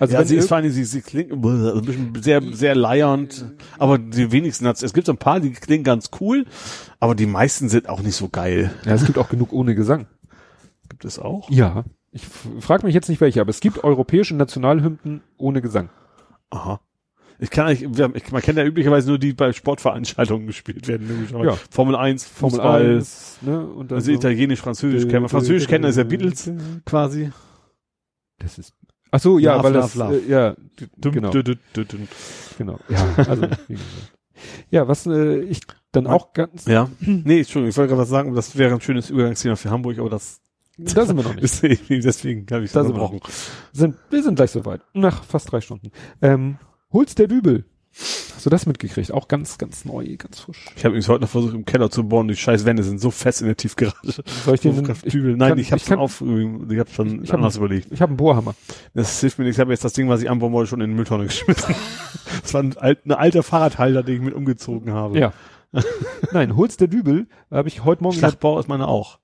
Also 0.00 0.14
ja, 0.14 0.20
wenn 0.20 0.26
sie 0.26 0.36
ist 0.36 0.48
vor 0.48 0.56
allem, 0.56 0.70
sie, 0.70 0.84
sie 0.84 1.02
klingt 1.02 1.30
ein 1.30 1.40
bisschen 1.42 2.14
sehr, 2.22 2.42
sehr 2.52 2.74
leiernd, 2.74 3.44
aber 3.78 3.98
die 3.98 4.32
wenigsten 4.32 4.66
hat's. 4.66 4.82
Es 4.82 4.94
gibt 4.94 5.06
so 5.06 5.12
ein 5.12 5.18
paar, 5.18 5.40
die 5.40 5.50
klingen 5.52 5.84
ganz 5.84 6.10
cool, 6.20 6.46
aber 6.98 7.14
die 7.14 7.26
meisten 7.26 7.68
sind 7.68 7.88
auch 7.88 8.00
nicht 8.00 8.16
so 8.16 8.30
geil. 8.30 8.70
ja, 8.86 8.94
es 8.94 9.04
gibt 9.04 9.18
auch 9.18 9.28
genug 9.28 9.52
ohne 9.52 9.74
Gesang. 9.74 10.06
Gibt 10.88 11.04
es 11.04 11.18
auch? 11.18 11.50
Ja. 11.50 11.84
Ich 12.12 12.26
frage 12.60 12.86
mich 12.86 12.94
jetzt 12.94 13.10
nicht 13.10 13.20
welche, 13.20 13.42
aber 13.42 13.50
es 13.50 13.60
gibt 13.60 13.84
europäische 13.84 14.34
Nationalhymnen 14.34 15.20
ohne 15.36 15.60
Gesang. 15.60 15.90
Aha. 16.48 16.80
Ich 17.38 17.50
kann 17.50 17.70
ich, 17.70 17.82
man 17.82 18.42
kennt 18.42 18.58
ja 18.58 18.64
üblicherweise 18.64 19.08
nur 19.08 19.18
die 19.18 19.28
die 19.28 19.32
bei 19.34 19.52
Sportveranstaltungen 19.52 20.46
gespielt 20.46 20.88
werden. 20.88 21.08
logischerweise. 21.08 21.50
Ja. 21.50 21.58
Formel 21.70 21.96
1, 21.96 22.26
Formel 22.26 22.56
Fußball, 22.58 22.96
1, 22.96 23.38
ne? 23.42 23.66
Und 23.66 23.92
also 23.92 24.06
so. 24.06 24.12
Italienisch, 24.12 24.60
Französisch 24.60 25.08
kennen 25.08 25.24
wir. 25.24 25.28
Französisch 25.28 25.68
kennen 25.68 25.82
das 25.82 25.92
ist 25.92 25.96
ja 25.98 26.04
Beatles 26.04 26.50
quasi. 26.84 27.30
Das 28.38 28.58
ist. 28.58 28.74
Ach 29.10 29.20
so, 29.20 29.38
ja, 29.38 29.54
Love, 29.56 29.64
weil 29.64 29.72
love, 29.72 29.82
das, 29.82 29.94
love. 29.94 30.16
Äh, 30.16 30.28
ja, 30.28 30.56
Dum, 30.96 31.12
genau, 31.12 31.30
dum, 31.30 31.42
dum, 31.42 31.56
dum, 31.72 31.86
dum. 31.88 32.08
genau. 32.58 32.78
Ja, 32.88 33.14
also, 33.16 33.42
wie 33.68 33.74
gesagt. 33.74 34.12
Ja, 34.70 34.88
was 34.88 35.06
äh, 35.06 35.40
ich 35.40 35.60
dann 35.92 36.06
auch 36.06 36.32
ganz, 36.32 36.66
Ja. 36.66 36.88
Nee, 37.00 37.40
Entschuldigung, 37.40 37.68
ich 37.70 37.76
wollte 37.76 37.88
gerade 37.88 38.02
was 38.02 38.08
sagen, 38.08 38.34
das 38.34 38.56
wäre 38.56 38.74
ein 38.74 38.80
schönes 38.80 39.10
Übergangsthema 39.10 39.56
für 39.56 39.70
Hamburg, 39.70 39.98
aber 39.98 40.10
das 40.10 40.40
da 40.78 41.04
sind 41.04 41.16
wir 41.16 41.24
noch 41.24 41.34
nicht. 41.34 41.42
deswegen 41.90 42.46
habe 42.50 42.64
ich 42.64 42.72
Da 42.72 42.82
das. 42.82 43.50
Sind, 43.72 43.96
wir 44.08 44.22
sind 44.22 44.36
gleich 44.36 44.50
soweit. 44.50 44.80
Nach 44.94 45.24
fast 45.24 45.52
drei 45.52 45.60
Stunden. 45.60 45.90
Ähm, 46.22 46.58
Holz 46.92 47.14
der 47.14 47.28
Dübel. 47.28 47.66
Hast 47.92 48.46
du 48.46 48.50
das 48.50 48.64
mitgekriegt? 48.66 49.12
Auch 49.12 49.28
ganz, 49.28 49.58
ganz 49.58 49.84
neu, 49.84 50.16
ganz 50.16 50.40
frisch. 50.40 50.64
Ich 50.76 50.84
habe 50.84 50.90
übrigens 50.92 51.08
heute 51.08 51.22
noch 51.22 51.28
versucht, 51.28 51.54
im 51.54 51.64
Keller 51.64 51.90
zu 51.90 52.04
bohren. 52.08 52.28
Die 52.28 52.36
scheiß 52.36 52.64
Wände 52.64 52.82
sind 52.82 53.00
so 53.00 53.10
fest 53.10 53.40
in 53.42 53.48
der 53.48 53.56
Tiefgarage. 53.56 54.22
Soll 54.44 54.54
ich 54.54 54.60
dir 54.60 54.70
einen, 54.76 54.90
ich. 55.02 55.14
Nein, 55.14 55.38
kann- 55.38 55.58
ich 55.58 55.72
habe 55.72 55.82
schon 55.82 55.98
auf, 55.98 56.20
ich 56.22 56.78
habe 56.78 56.90
schon 56.90 57.22
Ich 57.24 57.30
hab- 57.30 57.36
anders 57.38 57.56
überlegt. 57.56 57.88
ich 57.90 58.00
habe 58.00 58.10
einen 58.10 58.16
Bohrhammer. 58.16 58.54
Das 58.94 59.20
hilft 59.20 59.38
mir 59.38 59.44
nichts. 59.44 59.58
Ich 59.58 59.60
habe 59.60 59.72
jetzt 59.72 59.84
das 59.84 59.92
Ding, 59.92 60.08
was 60.08 60.22
ich 60.22 60.30
anbauen 60.30 60.52
wollte, 60.52 60.70
schon 60.70 60.80
in 60.80 60.90
den 60.90 60.96
Mülltonne 60.96 61.24
geschmissen. 61.24 61.74
Das 62.42 62.54
war 62.54 62.62
ein, 62.62 62.74
ein 62.78 63.12
alter 63.12 63.42
Fahrradhalter, 63.42 64.02
den 64.02 64.14
ich 64.16 64.20
mit 64.22 64.34
umgezogen 64.34 64.92
habe. 64.92 65.18
Ja. 65.18 65.32
Nein, 66.32 66.56
Holz 66.56 66.76
der 66.76 66.88
Dübel 66.88 67.26
habe 67.50 67.68
ich 67.68 67.84
heute 67.84 68.02
Morgen 68.02 68.16
Schlachtbau 68.16 68.58
ist 68.58 68.68
meine 68.68 68.88
auch. 68.88 69.18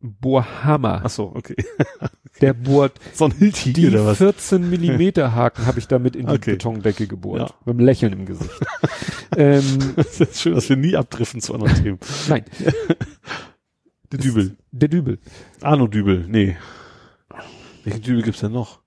Bohrhammer. 0.00 1.02
Ach 1.04 1.10
so, 1.10 1.32
okay. 1.34 1.56
Der 2.40 2.52
bohrt 2.52 3.00
So 3.14 3.24
ein 3.24 3.32
Hilti 3.32 3.72
die 3.72 3.88
oder 3.88 4.06
was? 4.06 4.18
14 4.18 4.70
Millimeter 4.70 5.34
Haken 5.34 5.66
habe 5.66 5.80
ich 5.80 5.88
damit 5.88 6.14
in 6.14 6.26
die 6.26 6.32
Okay. 6.34 6.52
Betondecke 6.52 7.06
gebohrt. 7.08 7.50
Ja. 7.50 7.54
Mit 7.64 7.76
einem 7.76 7.84
Lächeln 7.86 8.12
im 8.12 8.26
Gesicht. 8.26 8.50
ähm, 9.36 9.94
Das 9.96 10.20
ist 10.20 10.40
schön, 10.40 10.54
dass 10.54 10.68
wir 10.68 10.76
nie 10.76 10.96
abdriften 10.96 11.40
zu 11.40 11.54
anderen 11.54 11.74
Themen. 11.82 11.98
nein, 12.28 12.44
Der 14.12 14.18
Dübel. 14.20 14.56
der 14.70 14.88
Dübel. 14.88 15.18
Arno 15.62 15.86
Dübel, 15.88 16.26
nee. 16.28 16.56
Welchen 17.84 18.02
Dübel 18.02 18.22
gibt's 18.22 18.40
denn 18.40 18.52
noch? 18.52 18.80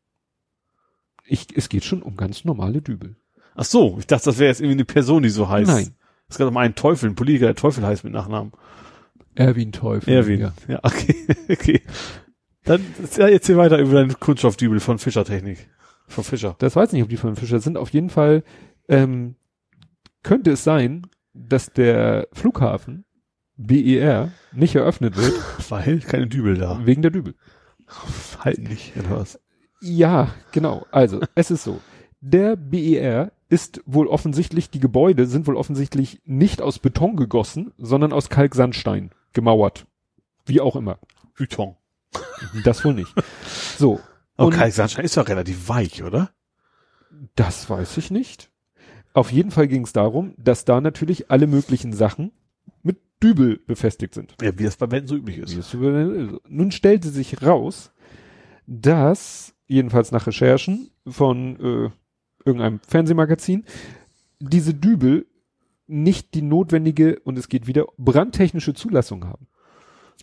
Ich, 1.25 1.47
es 1.55 1.67
geht 1.69 1.83
schon 1.83 2.01
um 2.01 2.15
ganz 2.17 2.45
normale 2.45 2.81
Dübel. 2.81 3.15
Ach 3.55 3.65
so, 3.65 3.97
ich 3.99 4.07
dachte, 4.07 4.25
das 4.25 4.37
wäre 4.39 4.47
jetzt 4.49 4.61
irgendwie 4.61 4.75
eine 4.77 4.85
Person, 4.85 5.23
die 5.23 5.29
so 5.29 5.49
heißt. 5.49 5.69
Nein. 5.69 5.95
Es 6.29 6.37
gab 6.37 6.47
doch 6.47 6.53
mal 6.53 6.61
einen 6.65 6.75
Teufel, 6.75 7.09
ein 7.09 7.15
Politiker, 7.15 7.47
der 7.47 7.55
Teufel 7.55 7.85
heißt 7.85 8.03
mit 8.05 8.13
Nachnamen. 8.13 8.53
Erwin 9.35 9.71
Teufel. 9.71 10.13
Erwin. 10.13 10.39
Ja. 10.39 10.53
Ja, 10.67 10.79
okay, 10.83 11.15
okay. 11.49 11.81
Dann 12.63 12.85
ja, 13.17 13.27
jetzt 13.27 13.47
hier 13.47 13.57
weiter 13.57 13.79
über 13.79 13.93
deinen 13.93 14.19
Kunststoffdübel 14.19 14.79
von 14.79 14.99
Fischertechnik. 14.99 15.69
Von 16.07 16.23
Fischer. 16.23 16.55
Das 16.59 16.75
weiß 16.75 16.91
nicht, 16.91 17.03
ob 17.03 17.09
die 17.09 17.17
von 17.17 17.35
Fischer 17.35 17.59
sind. 17.59 17.77
Auf 17.77 17.89
jeden 17.89 18.09
Fall 18.09 18.43
ähm, 18.87 19.35
könnte 20.23 20.51
es 20.51 20.63
sein, 20.63 21.07
dass 21.33 21.71
der 21.71 22.27
Flughafen 22.33 23.05
BER 23.55 24.31
nicht 24.51 24.75
eröffnet 24.75 25.17
wird 25.17 25.33
Weil 25.69 25.99
keine 25.99 26.27
Dübel 26.27 26.57
da. 26.57 26.85
wegen 26.85 27.01
der 27.01 27.11
Dübel. 27.11 27.35
Halten 28.39 28.63
nicht, 28.63 28.95
oder 28.97 29.19
was? 29.19 29.39
Ja, 29.81 30.33
genau. 30.51 30.85
Also, 30.91 31.21
es 31.35 31.51
ist 31.51 31.63
so. 31.63 31.79
Der 32.19 32.55
BER 32.55 33.31
ist 33.49 33.81
wohl 33.85 34.07
offensichtlich, 34.07 34.69
die 34.69 34.79
Gebäude 34.79 35.25
sind 35.25 35.47
wohl 35.47 35.55
offensichtlich 35.55 36.21
nicht 36.25 36.61
aus 36.61 36.79
Beton 36.79 37.15
gegossen, 37.15 37.73
sondern 37.77 38.13
aus 38.13 38.29
Kalksandstein 38.29 39.11
gemauert. 39.33 39.85
Wie 40.45 40.61
auch 40.61 40.75
immer. 40.75 40.99
Hüton. 41.35 41.75
Das 42.63 42.83
wohl 42.83 42.93
nicht. 42.93 43.13
So. 43.77 43.99
Aber 44.37 44.47
Und- 44.47 44.53
Kalksandstein 44.53 45.05
ist 45.05 45.17
doch 45.17 45.27
relativ 45.27 45.69
weich, 45.69 46.03
oder? 46.03 46.31
Das 47.35 47.69
weiß 47.69 47.97
ich 47.97 48.11
nicht. 48.11 48.49
Auf 49.13 49.31
jeden 49.31 49.51
Fall 49.51 49.67
ging 49.67 49.83
es 49.83 49.93
darum, 49.93 50.33
dass 50.37 50.65
da 50.65 50.81
natürlich 50.81 51.29
alle 51.29 51.45
möglichen 51.47 51.93
Sachen 51.93 52.31
mit 52.81 52.97
Dübel 53.21 53.57
befestigt 53.67 54.13
sind. 54.13 54.35
Ja, 54.41 54.57
wie 54.57 54.63
das 54.63 54.77
bei 54.77 54.89
Wänden 54.89 55.07
so 55.07 55.15
üblich 55.15 55.37
ist. 55.37 55.73
über- 55.73 56.39
Nun 56.47 56.71
stellte 56.71 57.09
sich 57.09 57.41
raus, 57.43 57.91
dass, 58.67 59.53
jedenfalls 59.67 60.11
nach 60.11 60.27
Recherchen 60.27 60.91
von 61.07 61.55
äh, 61.59 61.89
irgendeinem 62.45 62.79
Fernsehmagazin, 62.87 63.65
diese 64.39 64.73
Dübel 64.73 65.27
nicht 65.91 66.33
die 66.33 66.41
notwendige, 66.41 67.19
und 67.23 67.37
es 67.37 67.49
geht 67.49 67.67
wieder, 67.67 67.85
brandtechnische 67.97 68.73
Zulassung 68.73 69.25
haben. 69.27 69.47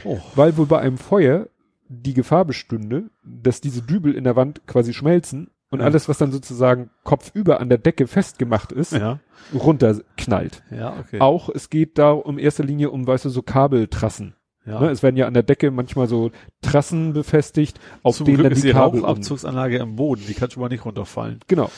Oh. 0.04 0.18
Weil 0.34 0.56
wohl 0.56 0.66
bei 0.66 0.78
einem 0.80 0.98
Feuer 0.98 1.48
die 1.88 2.14
Gefahr 2.14 2.44
bestünde, 2.44 3.10
dass 3.24 3.60
diese 3.60 3.82
Dübel 3.82 4.14
in 4.14 4.24
der 4.24 4.36
Wand 4.36 4.66
quasi 4.66 4.92
schmelzen 4.92 5.50
und 5.70 5.80
Ja. 5.80 5.86
alles, 5.86 6.08
was 6.08 6.18
dann 6.18 6.32
sozusagen 6.32 6.90
kopfüber 7.04 7.60
an 7.60 7.68
der 7.68 7.78
Decke 7.78 8.06
festgemacht 8.06 8.72
ist, 8.72 8.92
Ja. 8.92 9.20
runterknallt. 9.54 10.62
Ja, 10.70 10.96
okay. 10.98 11.20
Auch 11.20 11.48
es 11.48 11.70
geht 11.70 11.98
da 11.98 12.10
um 12.12 12.38
erster 12.38 12.64
Linie 12.64 12.90
um, 12.90 13.06
weißt 13.06 13.24
du, 13.26 13.28
so 13.30 13.42
Kabeltrassen. 13.42 14.34
Ja. 14.68 14.80
Ne, 14.80 14.90
es 14.90 15.02
werden 15.02 15.16
ja 15.16 15.26
an 15.26 15.34
der 15.34 15.42
Decke 15.42 15.70
manchmal 15.70 16.08
so 16.08 16.30
Trassen 16.60 17.14
befestigt, 17.14 17.80
auf 18.02 18.16
Zum 18.16 18.26
denen 18.26 18.36
Glück 18.36 18.44
dann 18.44 18.52
ist 18.52 18.62
die 18.62 18.68
die 18.68 18.72
Kabel 18.74 19.00
Rauchabzugsanlage 19.00 19.78
im 19.78 19.96
Boden, 19.96 20.22
die 20.28 20.34
kann 20.34 20.50
schon 20.50 20.60
mal 20.60 20.68
nicht 20.68 20.84
runterfallen. 20.84 21.40
Genau. 21.48 21.70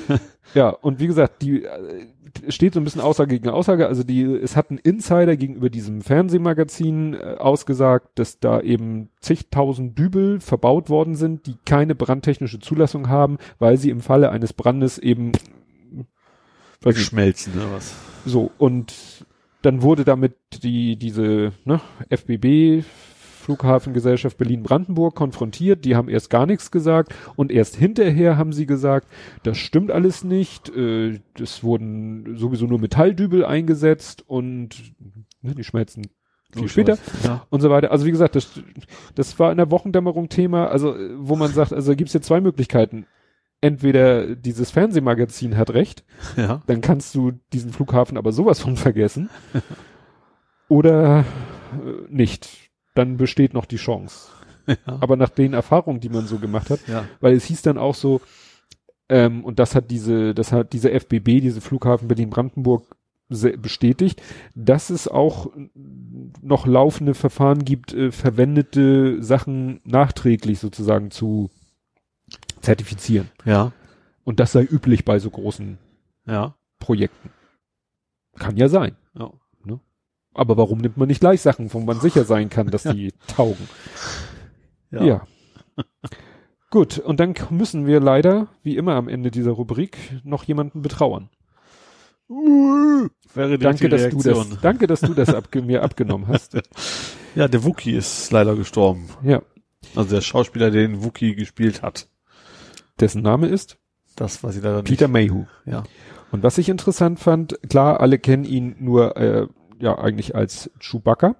ja, 0.54 0.68
und 0.68 1.00
wie 1.00 1.08
gesagt, 1.08 1.42
die 1.42 1.64
äh, 1.64 2.06
steht 2.48 2.74
so 2.74 2.80
ein 2.80 2.84
bisschen 2.84 3.00
Aussage 3.00 3.34
gegen 3.34 3.48
Aussage. 3.48 3.88
Also 3.88 4.04
die, 4.04 4.22
es 4.22 4.54
hat 4.54 4.70
ein 4.70 4.78
Insider 4.78 5.36
gegenüber 5.36 5.68
diesem 5.68 6.00
Fernsehmagazin 6.00 7.14
äh, 7.14 7.36
ausgesagt, 7.38 8.18
dass 8.18 8.38
da 8.38 8.60
eben 8.60 9.10
zigtausend 9.20 9.98
Dübel 9.98 10.40
verbaut 10.40 10.88
worden 10.88 11.16
sind, 11.16 11.46
die 11.46 11.56
keine 11.64 11.94
brandtechnische 11.94 12.60
Zulassung 12.60 13.08
haben, 13.08 13.38
weil 13.58 13.78
sie 13.78 13.90
im 13.90 14.00
Falle 14.00 14.30
eines 14.30 14.52
Brandes 14.52 14.98
eben 14.98 15.32
Schmelzen, 16.94 17.54
oder 17.54 17.72
was? 17.72 17.94
so 18.24 18.50
und 18.58 18.94
dann 19.62 19.82
wurde 19.82 20.04
damit 20.04 20.34
die 20.62 20.96
diese 20.96 21.52
ne, 21.64 21.80
FBB 22.10 22.84
Flughafengesellschaft 23.48 24.36
Berlin-Brandenburg 24.36 25.14
konfrontiert. 25.14 25.86
Die 25.86 25.96
haben 25.96 26.10
erst 26.10 26.28
gar 26.28 26.44
nichts 26.44 26.70
gesagt 26.70 27.14
und 27.34 27.50
erst 27.50 27.76
hinterher 27.76 28.36
haben 28.36 28.52
sie 28.52 28.66
gesagt, 28.66 29.08
das 29.42 29.56
stimmt 29.56 29.90
alles 29.90 30.22
nicht. 30.22 30.68
Äh, 30.76 31.20
das 31.34 31.64
wurden 31.64 32.36
sowieso 32.36 32.66
nur 32.66 32.78
Metalldübel 32.78 33.46
eingesetzt 33.46 34.22
und 34.26 34.92
ne, 35.40 35.54
die 35.54 35.64
schmelzen 35.64 36.08
viel 36.54 36.68
später 36.68 36.98
Ja. 37.24 37.46
und 37.50 37.60
so 37.60 37.70
weiter. 37.70 37.90
Also 37.90 38.04
wie 38.06 38.10
gesagt, 38.10 38.36
das, 38.36 38.60
das 39.14 39.38
war 39.38 39.50
in 39.50 39.56
der 39.56 39.70
Wochendämmerung 39.70 40.28
Thema, 40.28 40.68
also 40.68 40.94
wo 41.16 41.36
man 41.36 41.50
sagt, 41.50 41.72
also 41.72 41.94
gibt's 41.96 42.12
jetzt 42.12 42.26
zwei 42.26 42.40
Möglichkeiten. 42.40 43.06
Entweder 43.60 44.36
dieses 44.36 44.70
Fernsehmagazin 44.70 45.56
hat 45.56 45.70
recht, 45.70 46.04
ja. 46.36 46.62
dann 46.66 46.80
kannst 46.80 47.14
du 47.14 47.32
diesen 47.52 47.72
Flughafen 47.72 48.16
aber 48.16 48.32
sowas 48.32 48.60
von 48.60 48.76
vergessen. 48.76 49.30
Oder 50.68 51.20
äh, 51.20 51.24
nicht. 52.08 52.70
Dann 52.94 53.16
besteht 53.16 53.54
noch 53.54 53.64
die 53.64 53.76
Chance. 53.76 54.28
Ja. 54.66 54.76
Aber 55.00 55.16
nach 55.16 55.30
den 55.30 55.54
Erfahrungen, 55.54 56.00
die 56.00 56.08
man 56.08 56.26
so 56.26 56.38
gemacht 56.38 56.70
hat, 56.70 56.86
ja. 56.86 57.04
weil 57.20 57.34
es 57.34 57.44
hieß 57.44 57.62
dann 57.62 57.78
auch 57.78 57.94
so, 57.94 58.20
ähm, 59.08 59.44
und 59.44 59.58
das 59.58 59.74
hat 59.74 59.90
diese, 59.90 60.34
das 60.34 60.52
hat 60.52 60.72
diese 60.72 60.90
FBB, 60.90 61.40
diese 61.40 61.60
Flughafen 61.60 62.08
Berlin-Brandenburg 62.08 62.84
bestätigt, 63.28 64.22
dass 64.54 64.88
es 64.90 65.06
auch 65.06 65.50
noch 66.42 66.66
laufende 66.66 67.14
Verfahren 67.14 67.64
gibt, 67.64 67.92
äh, 67.92 68.10
verwendete 68.10 69.22
Sachen 69.22 69.80
nachträglich 69.84 70.58
sozusagen 70.60 71.10
zu 71.10 71.50
zertifizieren. 72.68 73.30
Ja. 73.44 73.72
Und 74.24 74.40
das 74.40 74.52
sei 74.52 74.62
üblich 74.62 75.04
bei 75.04 75.18
so 75.18 75.30
großen 75.30 75.78
Ja. 76.26 76.54
Projekten. 76.78 77.30
Kann 78.38 78.56
ja 78.56 78.68
sein. 78.68 78.96
Ja. 79.18 79.30
Aber 80.34 80.56
warum 80.56 80.78
nimmt 80.78 80.96
man 80.96 81.08
nicht 81.08 81.18
gleich 81.20 81.40
Sachen, 81.40 81.72
wo 81.74 81.80
man 81.80 81.98
sicher 81.98 82.22
sein 82.24 82.48
kann, 82.48 82.68
dass 82.70 82.84
die 82.84 83.12
taugen? 83.26 83.68
Ja. 84.90 85.26
Gut, 86.70 86.98
und 86.98 87.18
dann 87.18 87.34
müssen 87.50 87.86
wir 87.86 87.98
leider, 87.98 88.46
wie 88.62 88.76
immer 88.76 88.94
am 88.94 89.08
Ende 89.08 89.32
dieser 89.32 89.50
Rubrik, 89.52 89.96
noch 90.22 90.44
jemanden 90.44 90.82
betrauern. 90.82 91.28
Wäre 92.28 93.58
die 93.58 93.64
Danke, 93.64 93.88
dass 93.88 94.10
du 94.10 94.22
das, 94.22 94.60
danke, 94.60 94.86
dass 94.86 95.00
du 95.00 95.14
das 95.14 95.34
abge 95.34 95.62
mir 95.62 95.82
abgenommen 95.88 96.28
hast. 96.28 96.56
Ja, 97.34 97.48
der 97.48 97.64
Wookie 97.64 97.94
ist 97.96 98.30
leider 98.30 98.54
gestorben. 98.54 99.08
Ja. 99.24 99.42
Also 99.96 100.14
der 100.16 100.20
Schauspieler, 100.20 100.70
der 100.70 100.82
den 100.86 101.02
Wookie 101.02 101.34
gespielt 101.34 101.82
hat. 101.82 102.08
Dessen 103.00 103.22
Name 103.22 103.46
ist 103.46 103.78
Das 104.18 104.42
weiß 104.42 104.56
ich 104.56 104.62
leider 104.62 104.82
nicht. 104.82 104.88
Peter 104.88 105.08
Mayhew. 105.08 105.44
Ja. 105.64 105.84
Und 106.30 106.42
was 106.42 106.58
ich 106.58 106.68
interessant 106.68 107.20
fand, 107.20 107.58
klar, 107.68 108.00
alle 108.00 108.18
kennen 108.18 108.44
ihn 108.44 108.76
nur, 108.80 109.16
äh, 109.16 109.46
ja, 109.80 109.98
eigentlich 109.98 110.34
als 110.34 110.70
Chewbacca. 110.80 111.36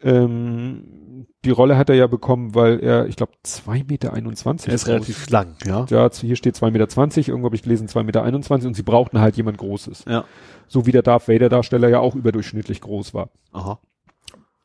Ähm, 0.00 1.26
die 1.44 1.50
Rolle 1.50 1.76
hat 1.76 1.90
er 1.90 1.96
ja 1.96 2.06
bekommen, 2.06 2.54
weil 2.54 2.80
er, 2.80 3.06
ich 3.06 3.16
glaube, 3.16 3.32
zwei 3.42 3.84
Meter 3.86 4.12
einundzwanzig 4.12 4.68
Er 4.68 4.74
ist 4.74 4.86
relativ 4.86 5.28
lang, 5.28 5.56
ja. 5.64 5.84
Ja, 5.90 6.10
hier 6.10 6.36
steht 6.36 6.56
zwei 6.56 6.70
Meter, 6.70 6.88
zwanzig, 6.88 7.28
irgendwo 7.28 7.46
habe 7.46 7.56
ich 7.56 7.62
gelesen 7.62 7.88
zwei 7.88 8.02
Meter 8.02 8.22
einundzwanzig 8.22 8.68
und 8.68 8.74
sie 8.74 8.82
brauchten 8.82 9.20
halt 9.20 9.36
jemand 9.36 9.58
Großes. 9.58 10.04
Ja. 10.08 10.24
So 10.68 10.86
wie 10.86 10.92
der 10.92 11.02
Darth 11.02 11.28
Vader 11.28 11.48
Darsteller 11.48 11.88
ja 11.88 11.98
auch 11.98 12.14
überdurchschnittlich 12.14 12.80
groß 12.80 13.12
war. 13.12 13.30
Aha. 13.52 13.80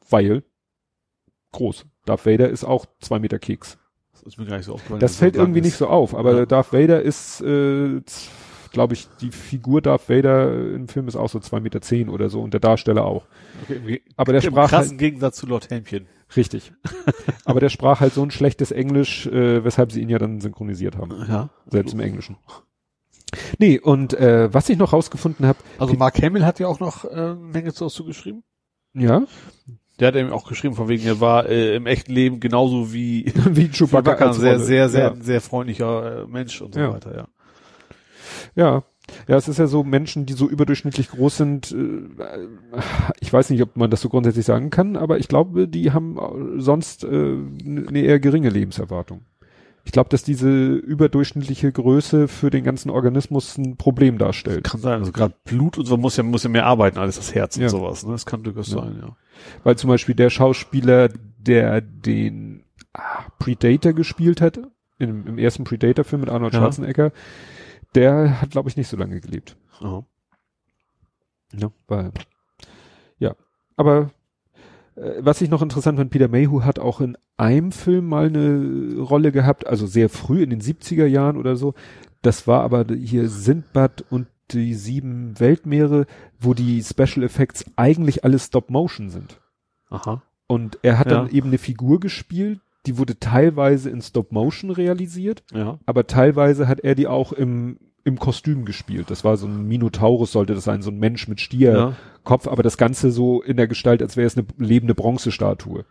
Weil 0.09 0.43
groß. 1.51 1.85
Darth 2.05 2.25
Vader 2.25 2.49
ist 2.49 2.63
auch 2.63 2.85
zwei 3.01 3.19
Meter 3.19 3.39
Keks. 3.39 3.77
Das 4.25 4.33
ist 4.33 4.37
mir 4.39 4.45
gar 4.45 4.57
nicht 4.57 4.65
so 4.65 4.73
aufgefallen. 4.73 4.99
Das 4.99 5.15
fällt 5.15 5.35
irgendwie 5.37 5.59
ist. 5.59 5.65
nicht 5.65 5.77
so 5.77 5.87
auf, 5.87 6.13
aber 6.15 6.35
Ja. 6.39 6.45
Darth 6.45 6.73
Vader 6.73 7.01
ist, 7.01 7.39
äh, 7.41 8.01
glaube 8.71 8.93
ich, 8.95 9.07
die 9.21 9.31
Figur 9.31 9.81
Darth 9.81 10.09
Vader 10.09 10.73
im 10.73 10.87
Film 10.89 11.07
ist 11.07 11.15
auch 11.15 11.29
so 11.29 11.39
zwei 11.39 11.59
Meter 11.61 11.79
zehn 11.79 12.09
oder 12.09 12.27
so 12.29 12.41
und 12.41 12.51
der 12.53 12.59
Darsteller 12.59 13.05
auch. 13.05 13.25
Okay, 13.69 14.01
Aber 14.17 14.33
der 14.33 14.43
Im 14.43 14.49
sprach 14.51 14.69
krassen 14.69 14.89
halt, 14.91 14.99
Gegensatz 14.99 15.37
zu 15.37 15.45
Lord 15.47 15.69
Helmchen. 15.69 16.07
richtig. 16.35 16.73
aber 17.45 17.59
der 17.61 17.69
sprach 17.69 18.01
halt 18.01 18.13
so 18.13 18.23
ein 18.23 18.31
schlechtes 18.31 18.71
Englisch, 18.71 19.27
äh, 19.27 19.63
weshalb 19.63 19.91
sie 19.93 20.01
ihn 20.01 20.09
ja 20.09 20.17
dann 20.19 20.41
synchronisiert 20.41 20.97
haben. 20.97 21.11
Ja. 21.29 21.49
Selbst 21.69 21.93
im 21.93 21.99
Englischen. 22.01 22.35
Nee, 23.59 23.79
und 23.79 24.13
äh, 24.15 24.53
was 24.53 24.67
ich 24.69 24.77
noch 24.77 24.91
rausgefunden 24.93 25.45
habe, 25.45 25.59
Also 25.77 25.93
Mark 25.93 26.21
Hamill 26.21 26.45
hat 26.45 26.59
ja 26.59 26.67
auch 26.67 26.79
noch 26.79 27.05
äh, 27.05 27.09
eine 27.09 27.35
Menge 27.35 27.73
zu 27.73 27.87
zugeschrieben. 27.89 28.43
ja, 28.93 29.23
Der 29.99 30.09
hat 30.09 30.15
eben 30.15 30.31
auch 30.31 30.47
geschrieben, 30.47 30.75
von 30.75 30.87
wegen, 30.89 31.05
er 31.07 31.21
war 31.21 31.47
äh, 31.47 31.75
im 31.75 31.85
echten 31.87 32.11
Leben 32.11 32.39
genauso 32.39 32.91
wie 32.93 33.31
wie 33.49 33.69
Chewbacca, 33.69 34.27
ein 34.27 34.33
sehr, 34.33 34.59
sehr, 34.59 34.89
sehr, 34.89 35.13
ja. 35.15 35.15
sehr 35.21 35.41
freundlicher 35.41 36.23
äh, 36.23 36.27
Mensch 36.27 36.61
und 36.61 36.73
so 36.73 36.79
Ja. 36.79 36.93
weiter, 36.93 37.15
ja. 37.15 37.27
Ja. 38.55 38.83
Ja, 39.27 39.35
es 39.37 39.47
ist 39.47 39.59
ja 39.59 39.67
so, 39.67 39.83
Menschen, 39.83 40.25
die 40.25 40.33
so 40.33 40.49
überdurchschnittlich 40.49 41.09
groß 41.11 41.37
sind, 41.37 41.71
äh, 41.71 42.47
ich 43.19 43.31
weiß 43.31 43.51
nicht, 43.51 43.61
ob 43.61 43.75
man 43.77 43.91
das 43.91 44.01
so 44.01 44.09
grundsätzlich 44.09 44.45
sagen 44.45 44.71
kann, 44.71 44.95
aber 44.97 45.19
ich 45.19 45.27
glaube, 45.27 45.67
die 45.67 45.91
haben 45.91 46.17
äh, 46.17 46.59
sonst 46.59 47.03
äh, 47.03 47.07
eine 47.07 47.99
eher 47.99 48.19
geringe 48.19 48.49
Lebenserwartung. 48.49 49.21
Ich 49.83 49.91
glaube, 49.91 50.09
dass 50.09 50.23
diese 50.23 50.49
überdurchschnittliche 50.73 51.71
Größe 51.71 52.27
für 52.27 52.49
den 52.49 52.63
ganzen 52.63 52.89
Organismus 52.89 53.55
ein 53.59 53.77
Problem 53.77 54.17
darstellt. 54.17 54.63
Kann 54.63 54.81
sein, 54.81 54.99
also 55.01 55.11
gerade 55.11 55.35
Blut 55.45 55.77
und 55.77 55.85
so 55.85 55.95
muss 55.97 56.17
ja, 56.17 56.23
muss 56.23 56.41
ja 56.43 56.49
mehr 56.49 56.65
arbeiten 56.65 56.97
als 56.97 57.17
das 57.17 57.35
Herz 57.35 57.55
Ja. 57.57 57.65
und 57.65 57.69
sowas, 57.69 58.03
ne? 58.03 58.11
Das 58.13 58.25
kann 58.25 58.41
durchaus 58.41 58.65
sein, 58.67 58.97
ja. 58.99 59.15
Weil 59.63 59.77
zum 59.77 59.89
Beispiel 59.89 60.15
der 60.15 60.29
Schauspieler, 60.29 61.09
der 61.37 61.81
den 61.81 62.63
ah, 62.93 63.23
Predator 63.39 63.93
gespielt 63.93 64.41
hat, 64.41 64.59
im, 64.99 65.27
im 65.27 65.37
ersten 65.37 65.63
Predator-Film 65.63 66.21
mit 66.21 66.29
Arnold 66.29 66.53
Ja. 66.53 66.59
Schwarzenegger, 66.59 67.11
der 67.95 68.41
hat, 68.41 68.51
glaube 68.51 68.69
ich, 68.69 68.77
nicht 68.77 68.87
so 68.87 68.97
lange 68.97 69.19
gelebt. 69.19 69.57
Aha. 69.79 70.05
Ne? 71.53 71.71
Weil, 71.87 72.11
ja. 73.19 73.35
Aber 73.77 74.11
äh, 74.95 75.13
was 75.19 75.41
ich 75.41 75.49
noch 75.49 75.61
interessant 75.61 75.97
fand, 75.97 76.11
Peter 76.11 76.27
Mayhew 76.27 76.63
hat 76.63 76.79
auch 76.79 77.01
in 77.01 77.17
einem 77.37 77.71
Film 77.71 78.07
mal 78.07 78.27
eine 78.27 78.99
Rolle 78.99 79.31
gehabt, 79.31 79.67
also 79.67 79.87
sehr 79.87 80.09
früh 80.09 80.41
in 80.41 80.49
den 80.49 80.61
70er 80.61 81.05
Jahren 81.05 81.37
oder 81.37 81.55
so. 81.55 81.73
Das 82.21 82.47
war 82.47 82.61
aber 82.61 82.85
hier 82.93 83.29
Sindbad 83.29 84.05
und 84.09 84.27
die 84.51 84.73
sieben 84.73 85.39
Weltmeere, 85.39 86.05
wo 86.39 86.53
die 86.53 86.83
Special 86.83 87.23
Effects 87.23 87.65
eigentlich 87.75 88.23
alles 88.23 88.45
Stop 88.45 88.69
Motion 88.69 89.09
sind. 89.09 89.39
Aha. 89.89 90.21
Und 90.47 90.79
er 90.83 90.99
hat 90.99 91.09
dann 91.11 91.27
Ja. 91.27 91.33
eben 91.33 91.47
eine 91.47 91.57
Figur 91.57 91.99
gespielt, 91.99 92.59
die 92.85 92.97
wurde 92.99 93.19
teilweise 93.19 93.89
in 93.89 94.01
Stop 94.01 94.31
Motion 94.31 94.69
realisiert, 94.69 95.43
Ja. 95.53 95.79
aber 95.85 96.05
teilweise 96.05 96.67
hat 96.67 96.81
er 96.81 96.93
die 96.93 97.07
auch 97.07 97.31
im, 97.33 97.79
im 98.03 98.19
Kostüm 98.19 98.65
gespielt. 98.65 99.09
Das 99.09 99.23
war 99.23 99.37
so 99.37 99.47
ein 99.47 99.67
Minotaurus 99.67 100.31
sollte 100.31 100.53
das 100.53 100.63
sein, 100.65 100.83
so 100.83 100.91
ein 100.91 100.99
Mensch 100.99 101.27
mit 101.27 101.41
Stierkopf, 101.41 102.45
Ja. 102.45 102.51
aber 102.51 102.61
das 102.61 102.77
Ganze 102.77 103.11
so 103.11 103.41
in 103.41 103.57
der 103.57 103.67
Gestalt, 103.67 104.03
als 104.03 104.15
wäre 104.17 104.27
es 104.27 104.37
eine 104.37 104.45
lebende 104.59 104.93
Bronzestatue. 104.93 105.85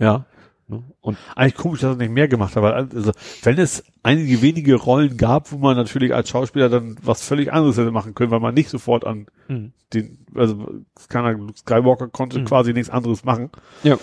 Ja. 0.00 0.26
Ne? 0.70 0.82
Und 1.00 1.18
Eigentlich 1.36 1.54
komisch, 1.56 1.80
dass 1.80 1.94
er 1.94 1.98
nicht 1.98 2.12
mehr 2.12 2.28
gemacht 2.28 2.56
hat, 2.56 2.62
weil 2.62 2.72
also 2.72 3.12
wenn 3.42 3.58
es 3.58 3.84
einige 4.02 4.40
wenige 4.42 4.76
Rollen 4.76 5.16
gab, 5.16 5.52
wo 5.52 5.58
man 5.58 5.76
natürlich 5.76 6.14
als 6.14 6.28
Schauspieler 6.30 6.68
dann 6.68 6.96
was 7.02 7.22
völlig 7.22 7.52
anderes 7.52 7.76
hätte 7.76 7.90
machen 7.90 8.14
können, 8.14 8.30
weil 8.30 8.40
man 8.40 8.54
nicht 8.54 8.70
sofort 8.70 9.04
an 9.06 9.26
den, 9.92 10.18
also 10.34 10.66
keiner 11.08 11.36
Skywalker 11.56 12.08
konnte 12.08 12.38
Mhm. 12.38 12.44
quasi 12.44 12.72
nichts 12.72 12.88
anderes 12.90 13.24
machen. 13.24 13.50
Ja. 13.82 13.98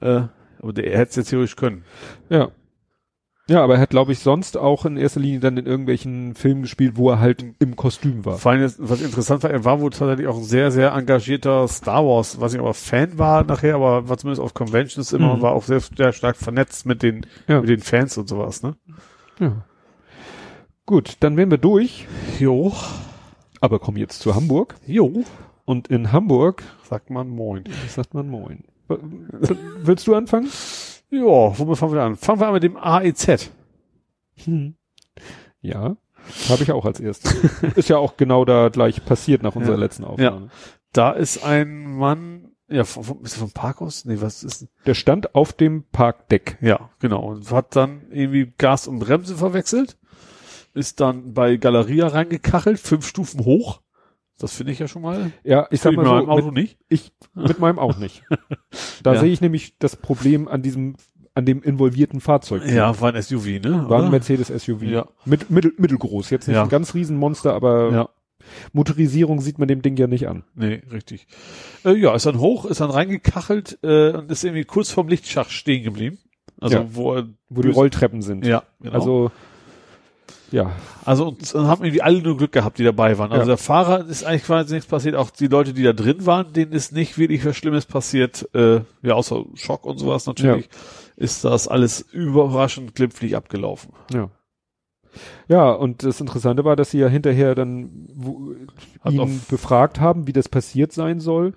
Äh, 0.00 0.22
aber 0.60 0.72
der 0.72 0.90
er 0.92 0.98
hätte 0.98 1.10
es 1.10 1.16
jetzt 1.16 1.28
theoretisch 1.30 1.56
können. 1.56 1.84
ja. 2.28 2.48
Ja, 3.50 3.64
aber 3.64 3.76
er 3.76 3.80
hat, 3.80 3.90
glaube 3.90 4.12
ich, 4.12 4.18
sonst 4.18 4.58
auch 4.58 4.84
in 4.84 4.98
erster 4.98 5.20
Linie 5.20 5.40
dann 5.40 5.56
in 5.56 5.64
irgendwelchen 5.66 6.34
Filmen 6.34 6.62
gespielt, 6.62 6.96
wo 6.96 7.08
er 7.10 7.18
halt 7.18 7.42
im 7.60 7.76
Kostüm 7.76 8.24
war. 8.26 8.36
Vor 8.36 8.52
allem, 8.52 8.70
was 8.76 9.00
interessant 9.00 9.42
war, 9.42 9.50
er 9.50 9.64
war 9.64 9.80
wohl 9.80 9.88
tatsächlich 9.90 10.26
auch 10.26 10.36
ein 10.36 10.42
sehr, 10.44 10.70
sehr 10.70 10.92
engagierter 10.92 11.66
Star 11.66 12.04
Wars, 12.04 12.38
weiß 12.38 12.52
nicht, 12.52 12.60
ob 12.60 12.66
er 12.68 12.74
Fan 12.74 13.16
war 13.18 13.44
nachher, 13.44 13.76
aber 13.76 14.08
war 14.08 14.18
zumindest 14.18 14.42
auf 14.42 14.52
Conventions 14.52 15.12
immer, 15.14 15.36
Mhm. 15.36 15.40
war 15.42 15.52
auch 15.52 15.62
sehr, 15.64 15.80
sehr 15.80 16.12
stark 16.12 16.36
vernetzt 16.36 16.84
mit 16.84 17.02
den, 17.02 17.24
Ja. 17.46 17.60
mit 17.60 17.70
den 17.70 17.80
Fans 17.80 18.18
und 18.18 18.28
sowas, 18.28 18.62
ne? 18.62 18.76
ja. 19.40 19.52
Gut, 20.84 21.16
dann 21.20 21.36
wären 21.36 21.50
wir 21.50 21.58
durch, 21.58 22.06
Jo. 22.38 22.72
aber 23.60 23.78
kommen 23.78 23.96
jetzt 23.98 24.20
zu 24.20 24.34
Hamburg. 24.34 24.74
Jo. 24.86 25.24
Und 25.64 25.88
in 25.88 26.12
Hamburg 26.12 26.62
Sagt 26.88 27.10
man 27.10 27.28
Moin. 27.28 27.64
sagt 27.88 28.14
man 28.14 28.28
Moin. 28.28 28.64
Willst 29.82 30.06
du 30.06 30.14
anfangen? 30.14 30.48
Ja, 31.10 31.58
womit 31.58 31.78
fangen 31.78 31.94
wir 31.94 32.02
an? 32.02 32.16
Fangen 32.16 32.40
wir 32.40 32.46
an 32.48 32.52
mit 32.54 32.62
dem 32.62 32.76
AEZ. 32.76 33.50
Hm. 34.44 34.74
Ja, 35.60 35.96
habe 36.48 36.62
ich 36.62 36.70
auch 36.72 36.84
als 36.84 37.00
erstes. 37.00 37.34
Ist 37.76 37.88
ja 37.88 37.96
auch 37.98 38.16
genau 38.16 38.44
da 38.44 38.68
gleich 38.68 39.04
passiert 39.04 39.42
nach 39.42 39.56
unserer 39.56 39.74
Ja. 39.76 39.80
letzten 39.80 40.04
Aufnahme. 40.04 40.50
Da 40.92 41.12
ist 41.12 41.44
ein 41.44 41.96
Mann 41.96 42.52
Ja, 42.70 42.84
vom, 42.84 43.22
ist 43.24 43.36
vom 43.38 43.50
Parkhaus? 43.50 44.04
Nee, 44.04 44.18
was 44.20 44.44
ist? 44.44 44.66
Der 44.84 44.92
stand 44.92 45.34
auf 45.34 45.54
dem 45.54 45.84
Parkdeck. 45.90 46.58
Ja, 46.60 46.90
genau. 46.98 47.22
Und 47.30 47.50
hat 47.50 47.74
dann 47.74 48.02
irgendwie 48.10 48.52
Gas 48.58 48.86
und 48.86 48.98
Bremse 48.98 49.36
verwechselt. 49.36 49.96
Ist 50.74 51.00
dann 51.00 51.32
bei 51.32 51.56
Galeria 51.56 52.08
reingekachelt, 52.08 52.78
fünf 52.78 53.06
Stufen 53.06 53.44
hoch. 53.46 53.80
Das 54.40 54.54
finde 54.54 54.72
ich 54.72 54.78
ja 54.78 54.86
schon 54.88 55.02
mal. 55.02 55.32
Ja, 55.44 55.66
ich 55.70 55.80
sag 55.80 55.94
mal 55.94 56.02
ich 56.02 56.08
so, 56.08 56.14
mit 56.14 56.26
meinem 56.26 56.30
Auto 56.30 56.46
mit, 56.46 56.54
nicht. 56.54 56.78
ich, 56.88 57.12
mit 57.34 57.58
meinem 57.58 57.78
auch 57.78 57.98
nicht. 57.98 58.22
Da 59.02 59.14
Ja. 59.14 59.20
sehe 59.20 59.32
ich 59.32 59.40
nämlich 59.40 59.76
das 59.78 59.96
Problem 59.96 60.48
an 60.48 60.62
diesem, 60.62 60.96
an 61.34 61.44
dem 61.44 61.62
involvierten 61.62 62.20
Fahrzeug. 62.20 62.64
Ja, 62.66 63.00
war 63.00 63.12
ein 63.14 63.22
SUV, 63.22 63.46
ne? 63.62 63.84
War 63.88 64.02
ein? 64.04 64.10
Mercedes 64.10 64.48
SUV. 64.48 64.82
Ja. 64.82 65.06
Mit, 65.24 65.50
mittel, 65.50 65.72
mittelgroß. 65.78 66.30
Jetzt 66.30 66.46
nicht 66.48 66.56
Ja. 66.56 66.62
ein 66.64 66.68
ganz 66.68 66.94
Riesenmonster, 66.94 67.52
aber 67.54 67.90
Ja, 67.92 68.08
Motorisierung 68.72 69.40
sieht 69.40 69.58
man 69.58 69.68
dem 69.68 69.82
Ding 69.82 69.96
ja 69.96 70.06
nicht 70.06 70.28
an. 70.28 70.44
nee, 70.54 70.82
richtig. 70.92 71.26
Äh, 71.84 71.94
ja, 71.96 72.14
ist 72.14 72.26
dann 72.26 72.38
hoch, 72.38 72.64
ist 72.64 72.80
dann 72.80 72.90
reingekachelt 72.90 73.78
äh, 73.82 74.10
und 74.12 74.30
ist 74.30 74.44
irgendwie 74.44 74.64
kurz 74.64 74.90
vorm 74.90 75.08
Lichtschacht 75.08 75.50
stehen 75.50 75.82
geblieben. 75.84 76.18
Also 76.60 76.76
Ja. 76.78 76.86
wo 76.90 77.22
Wo 77.48 77.62
die 77.62 77.70
Rolltreppen 77.70 78.22
sind. 78.22 78.44
Ja, 78.46 78.62
genau. 78.80 78.94
Also, 78.94 79.30
ja. 80.50 80.72
Also 81.04 81.28
und 81.28 81.54
dann 81.54 81.66
haben 81.66 81.84
irgendwie 81.84 82.02
alle 82.02 82.22
nur 82.22 82.36
Glück 82.36 82.52
gehabt, 82.52 82.78
die 82.78 82.84
dabei 82.84 83.18
waren. 83.18 83.30
Also 83.30 83.42
Ja. 83.42 83.46
der 83.48 83.56
Fahrer 83.58 84.06
ist 84.06 84.24
eigentlich 84.24 84.44
quasi 84.44 84.74
nichts 84.74 84.88
passiert. 84.88 85.14
Auch 85.14 85.30
die 85.30 85.46
Leute, 85.46 85.72
die 85.74 85.82
da 85.82 85.92
drin 85.92 86.26
waren, 86.26 86.52
denen 86.52 86.72
ist 86.72 86.92
nicht 86.92 87.18
wirklich 87.18 87.44
was 87.44 87.56
Schlimmes 87.56 87.86
passiert. 87.86 88.48
Äh, 88.54 88.80
ja, 89.02 89.14
außer 89.14 89.44
Schock 89.54 89.86
und 89.86 89.98
sowas 89.98 90.26
natürlich. 90.26 90.68
Ist 91.16 91.44
das 91.44 91.66
alles 91.68 92.00
überraschend 92.00 92.94
glimpflich 92.94 93.36
abgelaufen. 93.36 93.92
Ja. 94.12 94.30
Ja, 95.48 95.70
und 95.72 96.04
das 96.04 96.20
Interessante 96.20 96.64
war, 96.64 96.76
dass 96.76 96.90
sie 96.90 96.98
ja 96.98 97.08
hinterher 97.08 97.54
dann 97.54 98.06
wo, 98.14 98.52
ihn 99.08 99.40
befragt 99.48 100.00
haben, 100.00 100.26
wie 100.26 100.32
das 100.32 100.48
passiert 100.48 100.92
sein 100.92 101.18
soll. 101.18 101.54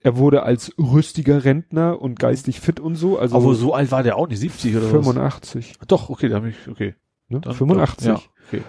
Er 0.00 0.16
wurde 0.16 0.42
als 0.42 0.72
rüstiger 0.78 1.44
Rentner 1.44 2.00
und 2.00 2.18
geistig 2.18 2.60
fit 2.60 2.80
und 2.80 2.96
so, 2.96 3.18
also 3.18 3.36
Aber 3.36 3.54
so 3.54 3.74
alt 3.74 3.90
war 3.92 4.02
der 4.02 4.16
auch 4.16 4.26
nicht, 4.26 4.40
70 4.40 4.76
oder 4.76 4.86
85. 4.88 5.74
was? 5.78 5.86
Doch, 5.86 6.08
okay, 6.10 6.28
da 6.28 6.36
habe 6.36 6.48
ich, 6.48 6.68
okay. 6.68 6.94
Ne? 7.32 7.40
Dann 7.40 7.54
85. 7.54 8.08
Doch, 8.08 8.22
ja, 8.22 8.28
okay. 8.48 8.62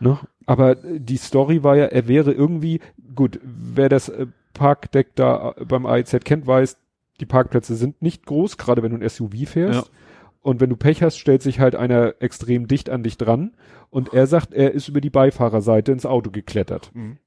Ne? 0.00 0.18
Aber 0.46 0.74
die 0.74 1.18
Story 1.18 1.62
war 1.62 1.76
ja, 1.76 1.84
er 1.84 2.08
wäre 2.08 2.32
irgendwie, 2.32 2.80
gut, 3.14 3.38
wer 3.42 3.88
das 3.88 4.08
äh, 4.08 4.26
Parkdeck 4.54 5.14
da 5.14 5.54
äh, 5.56 5.64
beim 5.64 5.84
AIZ 5.86 6.16
kennt, 6.24 6.46
weiß, 6.46 6.78
die 7.20 7.26
Parkplätze 7.26 7.74
sind 7.74 8.00
nicht 8.00 8.26
groß, 8.26 8.56
gerade 8.56 8.82
wenn 8.82 8.92
du 8.92 9.04
ein 9.04 9.08
SUV 9.08 9.46
fährst. 9.46 9.86
Ja. 9.86 9.92
Und 10.40 10.60
wenn 10.60 10.70
du 10.70 10.76
Pech 10.76 11.02
hast, 11.02 11.18
stellt 11.18 11.42
sich 11.42 11.60
halt 11.60 11.74
einer 11.74 12.14
extrem 12.20 12.68
dicht 12.68 12.88
an 12.88 13.02
dich 13.02 13.18
dran. 13.18 13.54
Und 13.90 14.14
er 14.14 14.26
sagt, 14.26 14.54
er 14.54 14.72
ist 14.72 14.88
über 14.88 15.00
die 15.00 15.10
Beifahrerseite 15.10 15.92
ins 15.92 16.06
Auto 16.06 16.30
geklettert. 16.30 16.90
Mhm. 16.94 17.18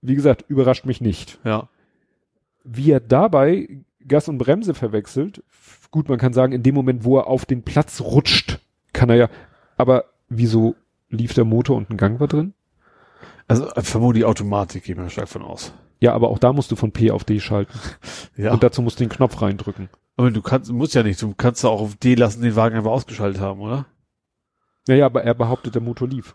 Wie 0.00 0.14
gesagt, 0.14 0.44
überrascht 0.48 0.86
mich 0.86 1.00
nicht. 1.00 1.40
Ja. 1.44 1.68
Wie 2.64 2.90
er 2.90 3.00
dabei 3.00 3.82
Gas 4.06 4.28
und 4.28 4.38
Bremse 4.38 4.74
verwechselt, 4.74 5.42
gut, 5.90 6.08
man 6.08 6.18
kann 6.18 6.32
sagen, 6.32 6.52
in 6.52 6.62
dem 6.62 6.74
Moment, 6.74 7.04
wo 7.04 7.18
er 7.18 7.26
auf 7.26 7.44
den 7.44 7.62
Platz 7.62 8.00
rutscht, 8.00 8.60
kann 8.92 9.10
er 9.10 9.16
ja, 9.16 9.28
aber 9.76 10.11
wieso 10.36 10.74
lief 11.08 11.34
der 11.34 11.44
Motor 11.44 11.76
und 11.76 11.90
ein 11.90 11.96
Gang 11.96 12.20
war 12.20 12.28
drin? 12.28 12.54
Also 13.48 13.68
äh, 13.70 13.82
vermutlich 13.82 14.24
Automatik, 14.24 14.84
gehen 14.84 14.98
wir 14.98 15.10
stark 15.10 15.28
von 15.28 15.42
aus. 15.42 15.72
Ja, 16.00 16.14
aber 16.14 16.30
auch 16.30 16.38
da 16.38 16.52
musst 16.52 16.70
du 16.70 16.76
von 16.76 16.92
P 16.92 17.10
auf 17.10 17.24
D 17.24 17.38
schalten. 17.40 17.78
Ja. 18.36 18.52
Und 18.54 18.62
dazu 18.62 18.80
musst 18.80 18.98
du 18.98 19.04
den 19.04 19.10
Knopf 19.10 19.42
reindrücken. 19.42 19.90
aber 20.16 20.30
du 20.30 20.40
kannst, 20.40 20.72
musst 20.72 20.94
ja 20.94 21.02
nicht, 21.02 21.20
du 21.20 21.34
kannst 21.34 21.62
ja 21.62 21.68
auch 21.70 21.82
auf 21.82 21.96
D 21.96 22.14
lassen, 22.14 22.40
den 22.42 22.56
Wagen 22.56 22.76
einfach 22.76 22.90
ausgeschaltet 22.90 23.42
haben, 23.42 23.60
oder? 23.60 23.84
Naja, 24.88 25.04
aber 25.06 25.22
er 25.22 25.34
behauptet, 25.34 25.74
der 25.74 25.82
Motor 25.82 26.08
lief. 26.08 26.34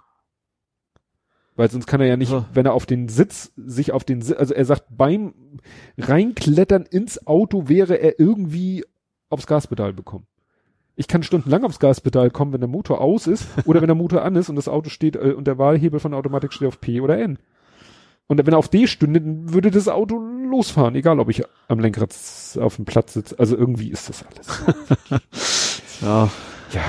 Weil 1.55 1.71
sonst 1.71 1.87
kann 1.87 1.99
er 2.01 2.07
ja 2.07 2.17
nicht, 2.17 2.31
Ja. 2.31 2.45
wenn 2.53 2.67
er 2.67 2.73
auf 2.73 2.85
den 2.85 3.09
Sitz, 3.09 3.51
sich 3.55 3.91
auf 3.91 4.03
den 4.03 4.21
Sitz, 4.21 4.37
also 4.37 4.53
er 4.53 4.63
sagt, 4.63 4.83
beim 4.91 5.33
Reinklettern 5.97 6.83
ins 6.83 7.25
Auto 7.25 7.67
wäre 7.67 7.95
er 7.95 8.19
irgendwie 8.19 8.85
aufs 9.29 9.47
Gaspedal 9.47 9.91
bekommen. 9.91 10.27
Ich 10.99 11.07
kann 11.07 11.21
stundenlang 11.21 11.63
aufs 11.63 11.79
Gaspedal 11.79 12.31
kommen, 12.31 12.53
wenn 12.53 12.59
der 12.59 12.67
Motor 12.67 13.01
aus 13.01 13.27
ist 13.27 13.47
oder 13.65 13.81
wenn 13.81 13.87
der 13.87 13.95
Motor 13.95 14.23
an 14.23 14.35
ist 14.35 14.49
und 14.49 14.55
das 14.55 14.67
Auto 14.67 14.89
steht 14.89 15.15
äh, 15.15 15.31
und 15.31 15.45
der 15.45 15.59
Wahlhebel 15.59 15.99
von 15.99 16.11
der 16.11 16.19
Automatik 16.19 16.51
steht 16.51 16.67
auf 16.67 16.81
P 16.81 17.01
oder 17.01 17.19
N. 17.19 17.37
Und 18.25 18.45
wenn 18.45 18.53
er 18.53 18.57
auf 18.57 18.67
D 18.67 18.87
stünde, 18.87 19.21
dann 19.21 19.53
würde 19.53 19.71
das 19.71 19.87
Auto 19.87 20.17
losfahren, 20.17 20.95
egal 20.95 21.19
ob 21.19 21.29
ich 21.29 21.43
am 21.67 21.79
Lenkrad 21.79 22.13
auf 22.59 22.75
dem 22.75 22.85
Platz 22.85 23.13
sitze. 23.13 23.39
Also 23.39 23.55
irgendwie 23.55 23.89
ist 23.89 24.09
das 24.09 24.25
alles. 24.25 25.21
Ja. 25.99 26.29
ja. 26.73 26.83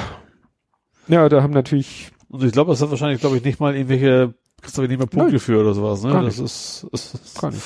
Ja, 1.06 1.28
da 1.30 1.42
haben 1.42 1.54
natürlich 1.54 2.12
Und 2.28 2.44
ich 2.44 2.52
glaube, 2.52 2.72
das 2.72 2.82
hat 2.82 2.90
wahrscheinlich, 2.90 3.20
glaube 3.20 3.38
ich, 3.38 3.44
nicht 3.44 3.58
mal 3.58 3.74
irgendwelche, 3.74 4.34
kriegst 4.60 4.76
du 4.76 4.82
nicht 4.82 4.98
mehr 4.98 5.06
Punkte 5.06 5.30
Nein. 5.30 5.40
für 5.40 5.60
oder 5.60 5.72
sowas, 5.72 6.02
ne? 6.02 6.12
Gar 6.12 6.24
Das 6.24 6.38
ist, 6.38 6.86
ist 6.92 7.40
Gar 7.40 7.52
nicht. 7.52 7.62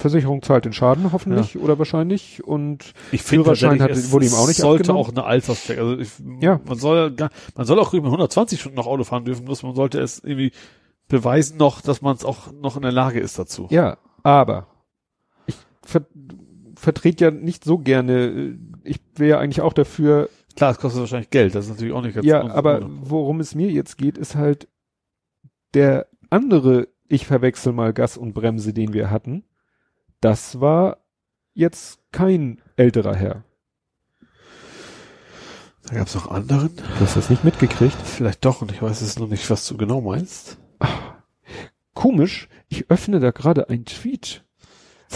Versicherung 0.00 0.42
zahlt 0.42 0.64
den 0.64 0.72
Schaden 0.72 1.12
hoffentlich 1.12 1.58
oder 1.58 1.76
wahrscheinlich 1.78 2.44
und 2.44 2.94
ich 3.10 3.22
finde 3.22 3.44
Führerschein 3.44 3.82
hat- 3.82 4.12
wurde 4.12 4.26
ihm 4.26 4.34
auch 4.34 4.46
nicht 4.46 4.58
sollte 4.58 4.82
abgenommen. 4.84 5.04
auch 5.04 5.08
eine 5.10 5.24
Alterscheck. 5.24 5.76
Also 5.78 5.98
ich, 5.98 6.10
Ja. 6.40 6.60
man 6.64 6.78
soll 6.78 7.14
man 7.56 7.66
soll 7.66 7.78
auch 7.80 7.92
mit 7.92 8.04
120 8.04 8.60
Stunden 8.60 8.76
noch 8.76 8.86
Auto 8.86 9.02
fahren 9.02 9.24
dürfen, 9.24 9.44
bloß 9.44 9.64
man 9.64 9.74
sollte 9.74 10.00
es 10.00 10.20
irgendwie 10.22 10.52
beweisen 11.08 11.56
noch, 11.58 11.80
dass 11.80 12.00
man 12.00 12.14
es 12.14 12.24
auch 12.24 12.52
noch 12.52 12.76
in 12.76 12.82
der 12.82 12.92
Lage 12.92 13.18
ist 13.18 13.38
dazu. 13.40 13.66
ja, 13.70 13.98
aber 14.22 14.68
ich 15.46 15.56
ver 15.84 16.06
vertrete 16.76 17.24
ja 17.24 17.30
nicht 17.32 17.64
so 17.64 17.78
gerne, 17.78 18.26
äh, 18.28 18.54
ich 18.84 19.00
wäre 19.16 19.30
ja 19.30 19.38
eigentlich 19.40 19.62
auch 19.62 19.72
dafür, 19.72 20.28
Klar, 20.54 20.70
es 20.70 20.78
kostet 20.78 21.00
wahrscheinlich 21.00 21.30
Geld, 21.30 21.54
das 21.56 21.64
ist 21.64 21.70
natürlich 21.72 21.92
auch 21.92 22.02
nicht 22.02 22.14
ganz 22.14 22.24
ja, 22.26 22.48
aber 22.48 22.88
worum 22.88 23.40
es 23.40 23.54
mir 23.56 23.68
jetzt 23.70 23.98
geht, 23.98 24.16
ist 24.16 24.36
halt 24.36 24.68
der 25.74 26.06
andere, 26.30 26.86
ich 27.08 27.26
verwechsel 27.26 27.72
mal 27.72 27.92
Gas 27.92 28.16
und 28.16 28.32
Bremse, 28.32 28.72
den 28.72 28.92
wir 28.92 29.10
hatten, 29.10 29.44
das 30.20 30.60
war 30.60 30.98
jetzt 31.54 32.00
kein 32.12 32.60
älterer 32.76 33.14
Herr. 33.14 33.44
Da 35.86 35.94
gab 35.94 36.06
es 36.06 36.14
noch 36.14 36.30
anderen. 36.30 36.76
Du 36.76 37.00
hast 37.00 37.16
das 37.16 37.30
nicht 37.30 37.44
mitgekriegt? 37.44 37.96
Vielleicht 38.04 38.44
doch, 38.44 38.60
und 38.60 38.72
ich 38.72 38.82
weiß 38.82 39.00
es 39.00 39.18
noch 39.18 39.28
nicht, 39.28 39.48
was 39.48 39.66
du 39.66 39.76
genau 39.76 40.00
meinst. 40.00 40.58
Komisch, 41.94 42.48
ich 42.68 42.90
öffne 42.90 43.20
da 43.20 43.30
gerade 43.30 43.70
ein 43.70 43.84
Tweet. 43.84 44.44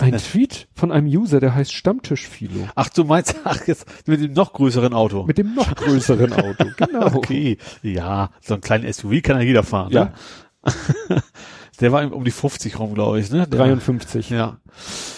Ein 0.00 0.16
Tweet 0.16 0.68
von 0.74 0.90
einem 0.90 1.06
User, 1.06 1.38
der 1.38 1.54
heißt 1.54 1.72
Stammtischphilo. 1.72 2.66
Ach, 2.74 2.88
du 2.88 3.04
meinst, 3.04 3.36
ach, 3.44 3.66
jetzt 3.66 3.86
mit 4.08 4.22
dem 4.22 4.32
noch 4.32 4.54
größeren 4.54 4.94
Auto. 4.94 5.24
Mit 5.24 5.36
dem 5.36 5.54
noch 5.54 5.74
größeren 5.74 6.32
Auto. 6.32 6.64
Genau. 6.76 7.14
Okay, 7.14 7.58
ja, 7.82 8.30
so 8.40 8.54
ein 8.54 8.62
kleinen 8.62 8.90
SUV 8.90 9.22
kann 9.22 9.36
ja 9.36 9.42
jeder 9.42 9.62
fahren. 9.62 9.92
Ja. 9.92 10.14
Ne? 10.64 11.22
Der 11.82 11.92
war 11.92 12.10
um 12.12 12.24
die 12.24 12.30
50 12.30 12.78
rum, 12.78 12.94
glaube 12.94 13.20
ich, 13.20 13.30
ne? 13.30 13.46
Der, 13.46 13.58
53. 13.58 14.30
Ja. 14.30 14.58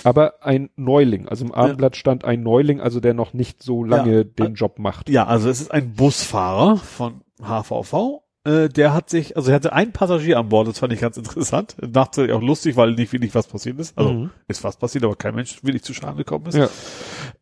Aber 0.03 0.43
ein 0.43 0.71
Neuling. 0.77 1.29
Also 1.29 1.45
im 1.45 1.53
Abendblatt 1.53 1.97
stand 1.97 2.25
ein 2.25 2.43
Neuling, 2.43 2.81
also 2.81 2.99
der 3.01 3.15
noch 3.15 3.33
nicht 3.35 3.63
so 3.63 3.85
lange 3.85 4.17
Ja. 4.19 4.25
den 4.25 4.55
Job 4.55 4.79
macht. 4.79 5.09
Ja, 5.11 5.27
also 5.27 5.49
es 5.49 5.61
ist 5.61 5.71
ein 5.71 5.93
Busfahrer 5.93 6.77
von 6.79 7.21
HVV. 7.41 8.23
Äh, 8.47 8.69
der 8.69 8.93
hat 8.93 9.09
sich, 9.09 9.37
also 9.37 9.51
er 9.51 9.55
hatte 9.55 9.73
einen 9.73 9.93
Passagier 9.93 10.39
an 10.39 10.49
Bord, 10.49 10.69
das 10.69 10.79
fand 10.79 10.93
ich 10.93 11.01
ganz 11.01 11.17
interessant. 11.17 11.77
Nachträglich 11.81 12.35
auch 12.35 12.43
lustig, 12.43 12.77
weil 12.77 12.93
nicht 12.93 13.13
wirklich 13.13 13.35
was 13.35 13.47
passiert 13.47 13.79
ist. 13.79 13.97
Also 13.97 14.13
Mhm. 14.13 14.31
ist 14.49 14.63
was 14.65 14.77
passiert, 14.77 15.05
aber 15.05 15.17
kein 15.17 15.35
Mensch 15.35 15.63
wirklich 15.63 15.83
zu 15.83 15.95
Schaden 15.95 16.17
gekommen 16.19 16.47
ist. 16.47 16.57
Ja. 16.57 16.69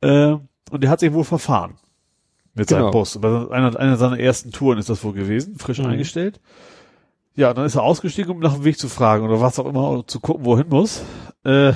Äh, 0.00 0.38
und 0.70 0.82
der 0.82 0.90
hat 0.90 1.00
sich 1.00 1.12
wohl 1.12 1.24
verfahren 1.24 1.74
mit 2.54 2.68
seinem 2.68 2.80
Genau. 2.82 2.90
Bus. 2.92 3.18
Bei 3.20 3.50
einer, 3.50 3.76
einer 3.78 3.96
seiner 3.96 4.18
ersten 4.20 4.52
Touren 4.52 4.78
ist 4.78 4.88
das 4.90 5.02
wohl 5.02 5.12
gewesen, 5.12 5.56
frisch 5.58 5.78
Mhm. 5.78 5.86
eingestellt. 5.86 6.40
Ja, 7.34 7.54
dann 7.54 7.64
ist 7.64 7.76
er 7.76 7.82
ausgestiegen, 7.82 8.30
um 8.30 8.40
nach 8.40 8.54
dem 8.54 8.64
Weg 8.64 8.78
zu 8.78 8.88
fragen 8.88 9.24
oder 9.24 9.40
was 9.40 9.58
auch 9.58 9.66
immer, 9.66 9.90
um 9.90 10.06
zu 10.06 10.20
gucken, 10.20 10.44
wohin 10.44 10.68
muss. 10.68 11.02
Äh, 11.44 11.72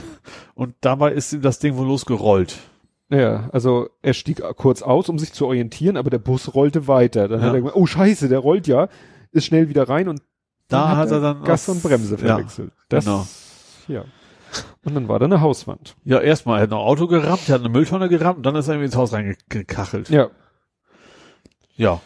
und 0.54 0.74
dabei 0.82 1.12
ist 1.12 1.32
ihm 1.32 1.40
das 1.42 1.58
Ding 1.58 1.76
wohl 1.76 1.86
losgerollt. 1.86 2.56
Ja, 3.08 3.48
also 3.52 3.88
er 4.02 4.14
stieg 4.14 4.42
kurz 4.56 4.82
aus, 4.82 5.08
um 5.08 5.18
sich 5.18 5.32
zu 5.32 5.46
orientieren, 5.46 5.96
aber 5.96 6.10
der 6.10 6.18
Bus 6.18 6.54
rollte 6.54 6.88
weiter. 6.88 7.28
Dann 7.28 7.40
Ja. 7.40 7.46
hat 7.46 7.54
er 7.54 7.58
gemeint, 7.60 7.76
oh 7.76 7.86
scheiße, 7.86 8.28
der 8.28 8.40
rollt 8.40 8.66
ja, 8.66 8.88
ist 9.32 9.46
schnell 9.46 9.68
wieder 9.68 9.88
rein 9.88 10.08
und 10.08 10.20
Da 10.68 10.96
hat 10.96 11.10
er 11.12 11.20
dann 11.20 11.42
Gas 11.44 11.68
und 11.68 11.82
Bremse 11.82 12.16
ja, 12.16 12.34
verwechselt. 12.36 12.72
das, 12.88 13.04
genau. 13.04 13.26
Ja. 13.88 14.04
Und 14.84 14.94
dann 14.94 15.08
war 15.08 15.18
da 15.20 15.26
eine 15.26 15.40
Hauswand. 15.40 15.96
Ja, 16.04 16.18
erstmal, 16.20 16.58
er 16.58 16.62
hat 16.64 16.70
ein 16.70 16.74
Auto 16.74 17.06
gerammt, 17.06 17.48
er 17.48 17.54
hat 17.54 17.60
eine 17.60 17.68
Mülltonne 17.70 18.08
gerammt 18.08 18.38
und 18.38 18.42
dann 18.46 18.56
ist 18.56 18.66
er 18.68 18.74
irgendwie 18.74 18.86
ins 18.86 18.96
Haus 18.96 19.12
reingekachelt. 19.12 20.08
Ja. 20.10 20.28
Ja. 21.76 22.00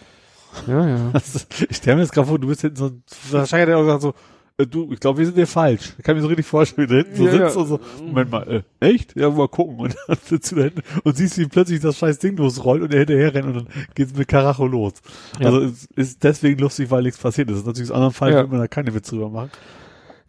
Ja, 0.66 0.86
ja. 0.88 1.10
Das, 1.12 1.46
ich 1.68 1.76
stelle 1.76 1.96
mir 1.96 2.02
jetzt 2.02 2.12
gerade 2.12 2.28
vor, 2.28 2.38
du 2.38 2.48
bist 2.48 2.60
hinten 2.62 2.76
so, 2.76 2.90
wahrscheinlich 3.30 3.68
hat 3.68 3.68
er 3.68 3.78
auch 3.78 3.82
gesagt 3.82 4.02
so, 4.02 4.14
äh, 4.58 4.66
du, 4.66 4.92
ich 4.92 5.00
glaube, 5.00 5.18
wir 5.18 5.26
sind 5.26 5.34
hier 5.36 5.46
falsch. 5.46 5.94
Ich 5.98 6.04
kann 6.04 6.16
mir 6.16 6.22
so 6.22 6.28
richtig 6.28 6.46
vorstellen, 6.46 6.88
wie 6.88 6.92
du 6.92 7.02
hinten 7.02 7.16
so 7.16 7.24
Ja, 7.26 7.30
sitzt 7.30 7.54
ja. 7.56 7.60
und 7.62 7.68
so, 7.68 7.80
Moment 8.04 8.30
mal, 8.30 8.64
äh, 8.80 8.86
echt? 8.86 9.16
Ja, 9.16 9.30
mal 9.30 9.48
gucken. 9.48 9.78
Und 9.78 9.96
dann 10.06 10.18
sitzt 10.24 10.52
du 10.52 10.56
da 10.56 10.62
hinten 10.64 10.82
und 11.04 11.16
siehst, 11.16 11.38
wie 11.38 11.46
plötzlich 11.46 11.80
das 11.80 11.96
scheiß 11.98 12.18
Ding 12.18 12.36
losrollt 12.36 12.82
und 12.82 12.92
er 12.92 13.00
hinterher 13.00 13.32
rennt 13.34 13.46
und 13.46 13.54
dann 13.54 13.68
geht's 13.94 14.14
mit 14.14 14.28
Karacho 14.28 14.66
los. 14.66 14.94
Ja. 15.38 15.46
Also 15.46 15.60
es 15.62 15.86
ist 15.96 16.22
deswegen 16.24 16.60
lustig, 16.60 16.90
weil 16.90 17.02
nichts 17.02 17.18
passiert 17.20 17.48
ist. 17.48 17.54
Das 17.54 17.60
ist 17.62 17.66
natürlich 17.66 17.90
aus 17.90 17.94
anderen 17.96 18.12
Fall, 18.14 18.30
Ja. 18.32 18.36
würde 18.38 18.50
man 18.50 18.60
da 18.60 18.68
keine 18.68 18.92
Witze 18.94 19.12
drüber 19.12 19.30
machen. 19.30 19.50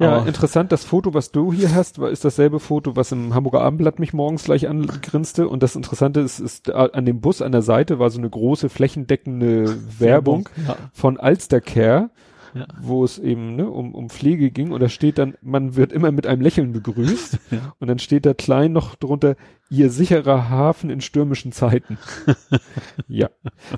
Ja, 0.01 0.17
Aber- 0.17 0.27
interessant, 0.27 0.71
das 0.71 0.83
Foto, 0.83 1.13
was 1.13 1.31
du 1.31 1.53
hier 1.53 1.73
hast, 1.75 1.99
war, 1.99 2.09
ist 2.09 2.25
dasselbe 2.25 2.59
Foto, 2.59 2.95
was 2.95 3.11
im 3.11 3.33
Hamburger 3.35 3.61
Abendblatt 3.61 3.99
mich 3.99 4.13
morgens 4.13 4.43
gleich 4.43 4.67
angrinste. 4.67 5.47
Und 5.47 5.63
das 5.63 5.75
Interessante 5.75 6.19
ist, 6.21 6.39
ist 6.39 6.69
äh, 6.69 6.73
an 6.73 7.05
dem 7.05 7.21
Bus 7.21 7.41
an 7.41 7.51
der 7.51 7.61
Seite 7.61 7.99
war 7.99 8.09
so 8.09 8.17
eine 8.19 8.29
große 8.29 8.69
flächendeckende 8.69 9.77
Werbung 9.99 10.49
Ja. 10.67 10.75
von 10.93 11.17
Alstercare. 11.19 12.09
Ja. 12.53 12.67
wo 12.81 13.05
es 13.05 13.17
eben 13.17 13.55
ne, 13.55 13.69
um, 13.69 13.95
um 13.95 14.09
Pflege 14.09 14.51
ging 14.51 14.73
und 14.73 14.81
da 14.81 14.89
steht 14.89 15.17
dann, 15.17 15.35
man 15.41 15.77
wird 15.77 15.93
immer 15.93 16.11
mit 16.11 16.27
einem 16.27 16.41
Lächeln 16.41 16.73
begrüßt 16.73 17.39
Ja. 17.51 17.73
und 17.79 17.87
dann 17.87 17.97
steht 17.97 18.25
da 18.25 18.33
klein 18.33 18.73
noch 18.73 18.95
drunter, 18.95 19.37
ihr 19.69 19.89
sicherer 19.89 20.49
Hafen 20.49 20.89
in 20.89 20.99
stürmischen 20.99 21.53
Zeiten. 21.53 21.97
ja. 23.07 23.29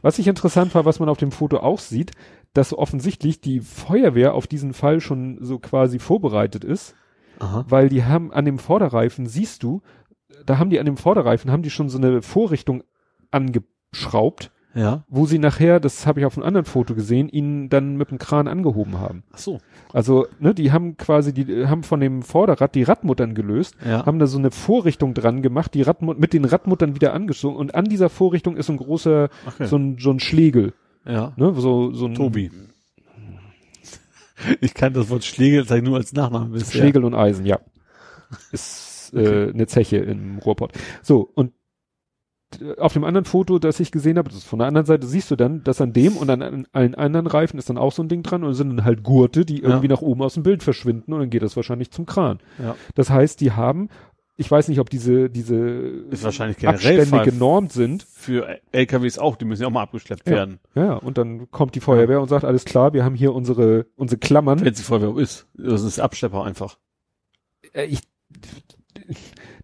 Was 0.02 0.18
ich 0.18 0.28
interessant 0.28 0.74
war, 0.74 0.86
was 0.86 1.00
man 1.00 1.08
auf 1.10 1.20
dem 1.20 1.32
Foto 1.32 1.58
auch 1.58 1.78
sieht, 1.78 2.14
dass 2.54 2.74
offensichtlich 2.74 3.42
die 3.42 3.60
Feuerwehr 3.62 4.34
auf 4.36 4.48
diesen 4.48 4.74
Fall 4.74 5.00
schon 5.02 5.38
so 5.42 5.58
quasi 5.60 6.00
vorbereitet 6.00 6.64
ist, 6.64 6.96
Aha. 7.40 7.66
weil 7.68 7.90
die 7.90 8.04
haben 8.04 8.32
an 8.32 8.46
dem 8.46 8.60
Vorderreifen, 8.60 9.26
siehst 9.26 9.64
du, 9.64 9.82
da 10.46 10.58
haben 10.60 10.70
die 10.70 10.80
an 10.80 10.86
dem 10.86 10.98
Vorderreifen, 10.98 11.52
haben 11.52 11.64
die 11.64 11.70
schon 11.72 11.90
so 11.90 11.98
eine 11.98 12.22
Vorrichtung 12.22 12.84
angeschraubt, 13.32 14.52
Ja. 14.76 15.04
wo 15.08 15.26
sie 15.28 15.38
nachher, 15.38 15.80
das 15.80 16.08
habe 16.08 16.20
ich 16.20 16.26
auf 16.26 16.36
einem 16.38 16.46
anderen 16.48 16.66
Foto 16.66 16.96
gesehen, 16.96 17.30
ihn 17.30 17.70
dann 17.70 17.96
mit 17.96 18.10
dem 18.10 18.18
Kran 18.18 18.48
angehoben 18.48 19.00
haben. 19.00 19.24
Ach 19.32 19.38
so. 19.38 19.60
Also, 19.94 20.26
ne, 20.40 20.54
die 20.56 20.72
haben 20.72 20.98
quasi, 20.98 21.32
die 21.34 21.68
haben 21.68 21.84
von 21.84 22.00
dem 22.00 22.24
Vorderrad 22.24 22.74
die 22.74 22.82
Radmuttern 22.84 23.36
gelöst, 23.36 23.76
Ja. 23.86 24.06
haben 24.06 24.18
da 24.20 24.26
so 24.28 24.40
eine 24.40 24.50
Vorrichtung 24.52 25.14
dran 25.14 25.42
gemacht, 25.44 25.74
die 25.76 25.84
Radmut 25.84 26.20
mit 26.20 26.34
den 26.34 26.46
Radmuttern 26.46 26.96
wieder 26.96 27.14
angezogen 27.14 27.56
und 27.56 27.76
an 27.76 27.86
dieser 27.86 28.10
Vorrichtung 28.10 28.58
ist 28.58 28.66
so 28.68 28.74
ein 28.74 28.78
großer, 28.78 29.30
Okay. 29.48 29.66
so 29.68 29.76
ein, 29.78 29.98
so 30.00 30.10
ein 30.12 30.20
Schlegel, 30.20 30.74
ja. 31.06 31.34
ne, 31.36 31.54
so, 31.56 31.94
so 31.94 32.06
ein 32.06 32.16
Tobi. 32.16 32.52
Ich 34.60 34.74
kann 34.74 34.94
das 34.94 35.10
Wort 35.10 35.24
Schlegel 35.24 35.66
sag 35.66 35.78
ich 35.78 35.84
nur 35.84 35.96
als 35.96 36.12
Nachname 36.12 36.48
bisher. 36.48 36.82
Schlegel 36.82 37.06
und 37.06 37.14
Eisen, 37.14 37.46
ja. 37.46 37.60
Ist 38.52 39.14
äh, 39.14 39.50
eine 39.52 39.68
Zeche 39.68 39.98
im 39.98 40.40
Ruhrpott. 40.40 40.74
So, 41.02 41.30
und 41.36 41.54
äh, 42.60 42.76
auf 42.78 42.92
dem 42.92 43.06
anderen 43.06 43.24
Foto, 43.26 43.58
das 43.60 43.80
ich 43.80 43.92
gesehen 43.92 44.18
habe, 44.18 44.30
das 44.30 44.40
ist 44.40 44.48
von 44.48 44.60
der 44.60 44.68
anderen 44.68 44.86
Seite, 44.86 45.08
siehst 45.08 45.32
du 45.32 45.36
dann, 45.38 45.64
dass 45.64 45.80
an 45.80 45.94
dem 45.94 46.18
und 46.18 46.30
an, 46.30 46.68
allen 46.74 46.96
anderen 46.96 47.28
Reifen 47.28 47.58
ist 47.58 47.70
dann 47.70 47.78
auch 47.78 47.94
so 47.94 48.04
ein 48.04 48.10
Ding 48.10 48.24
dran 48.24 48.44
und 48.44 48.52
es 48.52 48.58
sind 48.58 48.70
dann 48.76 48.84
halt 48.84 49.04
Gurte, 49.04 49.46
die 49.46 49.62
Ja. 49.62 49.70
irgendwie 49.70 49.88
nach 49.88 50.02
oben 50.02 50.22
aus 50.24 50.34
dem 50.34 50.44
Bild 50.44 50.62
verschwinden 50.64 51.14
und 51.14 51.20
dann 51.22 51.30
geht 51.30 51.44
das 51.44 51.56
wahrscheinlich 51.56 51.92
zum 51.92 52.06
Kran. 52.06 52.40
Ja. 52.62 52.76
Das 52.96 53.10
heißt, 53.10 53.40
die 53.40 53.54
haben, 53.54 53.88
ich 54.36 54.50
weiß 54.50 54.68
nicht, 54.68 54.80
ob 54.80 54.90
diese, 54.90 55.30
diese 55.30 55.56
Ist 56.10 56.24
wahrscheinlich 56.24 56.58
generell 56.58 57.00
Abstände 57.02 57.24
genormt 57.26 57.72
sind. 57.72 58.04
für 58.04 58.60
LKWs 58.72 59.20
auch, 59.20 59.36
die 59.36 59.46
müssen 59.46 59.62
ja 59.62 59.68
auch 59.68 59.72
mal 59.72 59.84
abgeschleppt 59.84 60.28
Ja. 60.28 60.36
werden. 60.36 60.60
Ja, 60.76 60.94
und 60.96 61.18
dann 61.18 61.52
kommt 61.52 61.76
die 61.76 61.80
Feuerwehr 61.80 62.20
und 62.22 62.30
sagt, 62.30 62.44
alles 62.44 62.66
klar, 62.66 62.94
wir 62.94 63.04
haben 63.06 63.16
hier 63.16 63.34
unsere, 63.34 63.86
unsere 63.96 64.20
Klammern. 64.20 64.60
Wenn 64.62 64.74
es 64.74 64.78
die 64.80 64.84
Feuerwehr 64.84 65.22
ist. 65.22 65.48
Das 65.54 65.84
ist 65.84 66.00
Abschlepper 66.00 66.44
einfach. 66.44 66.78
Äh, 67.74 67.86
ich, 67.86 68.00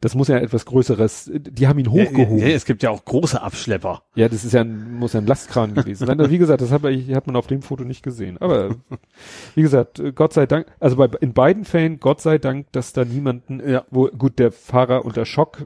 das 0.01 0.15
muss 0.15 0.29
ja 0.29 0.37
etwas 0.37 0.65
Größeres, 0.65 1.29
die 1.33 1.67
haben 1.67 1.77
ihn 1.79 1.91
hochgehoben. 1.91 2.37
Ja, 2.39 2.47
ja, 2.47 2.55
es 2.55 2.63
gibt 2.65 2.83
ja 2.83 2.89
auch 2.89 3.03
große 3.03 3.41
Abschlepper. 3.41 4.03
Ja, 4.15 4.29
das 4.29 4.45
ist 4.45 4.53
ja 4.53 4.61
ein, 4.61 4.93
muss 4.97 5.11
ja 5.13 5.19
ein 5.19 5.27
Lastkran 5.27 5.73
gewesen 5.73 6.05
sein. 6.05 6.17
Also, 6.19 6.31
Wie 6.31 6.37
gesagt, 6.37 6.61
das 6.61 6.71
hat, 6.71 6.83
man- 6.83 7.15
hat 7.15 7.27
man 7.27 7.35
auf 7.35 7.47
dem 7.47 7.61
Foto 7.61 7.83
nicht 7.83 8.01
gesehen. 8.01 8.37
Aber 8.39 8.75
wie 9.55 9.61
gesagt, 9.61 10.01
Gott 10.15 10.31
sei 10.33 10.45
Dank, 10.45 10.67
also 10.79 10.95
bei, 10.95 11.07
in 11.19 11.33
beiden 11.33 11.65
Fällen, 11.65 11.99
Gott 11.99 12.21
sei 12.21 12.37
Dank, 12.37 12.71
dass 12.71 12.93
da 12.93 13.03
niemanden, 13.03 13.61
Ja. 13.69 13.83
wo, 13.91 14.07
gut, 14.07 14.39
der 14.39 14.51
Fahrer 14.53 15.03
unter 15.03 15.25
Schock 15.25 15.65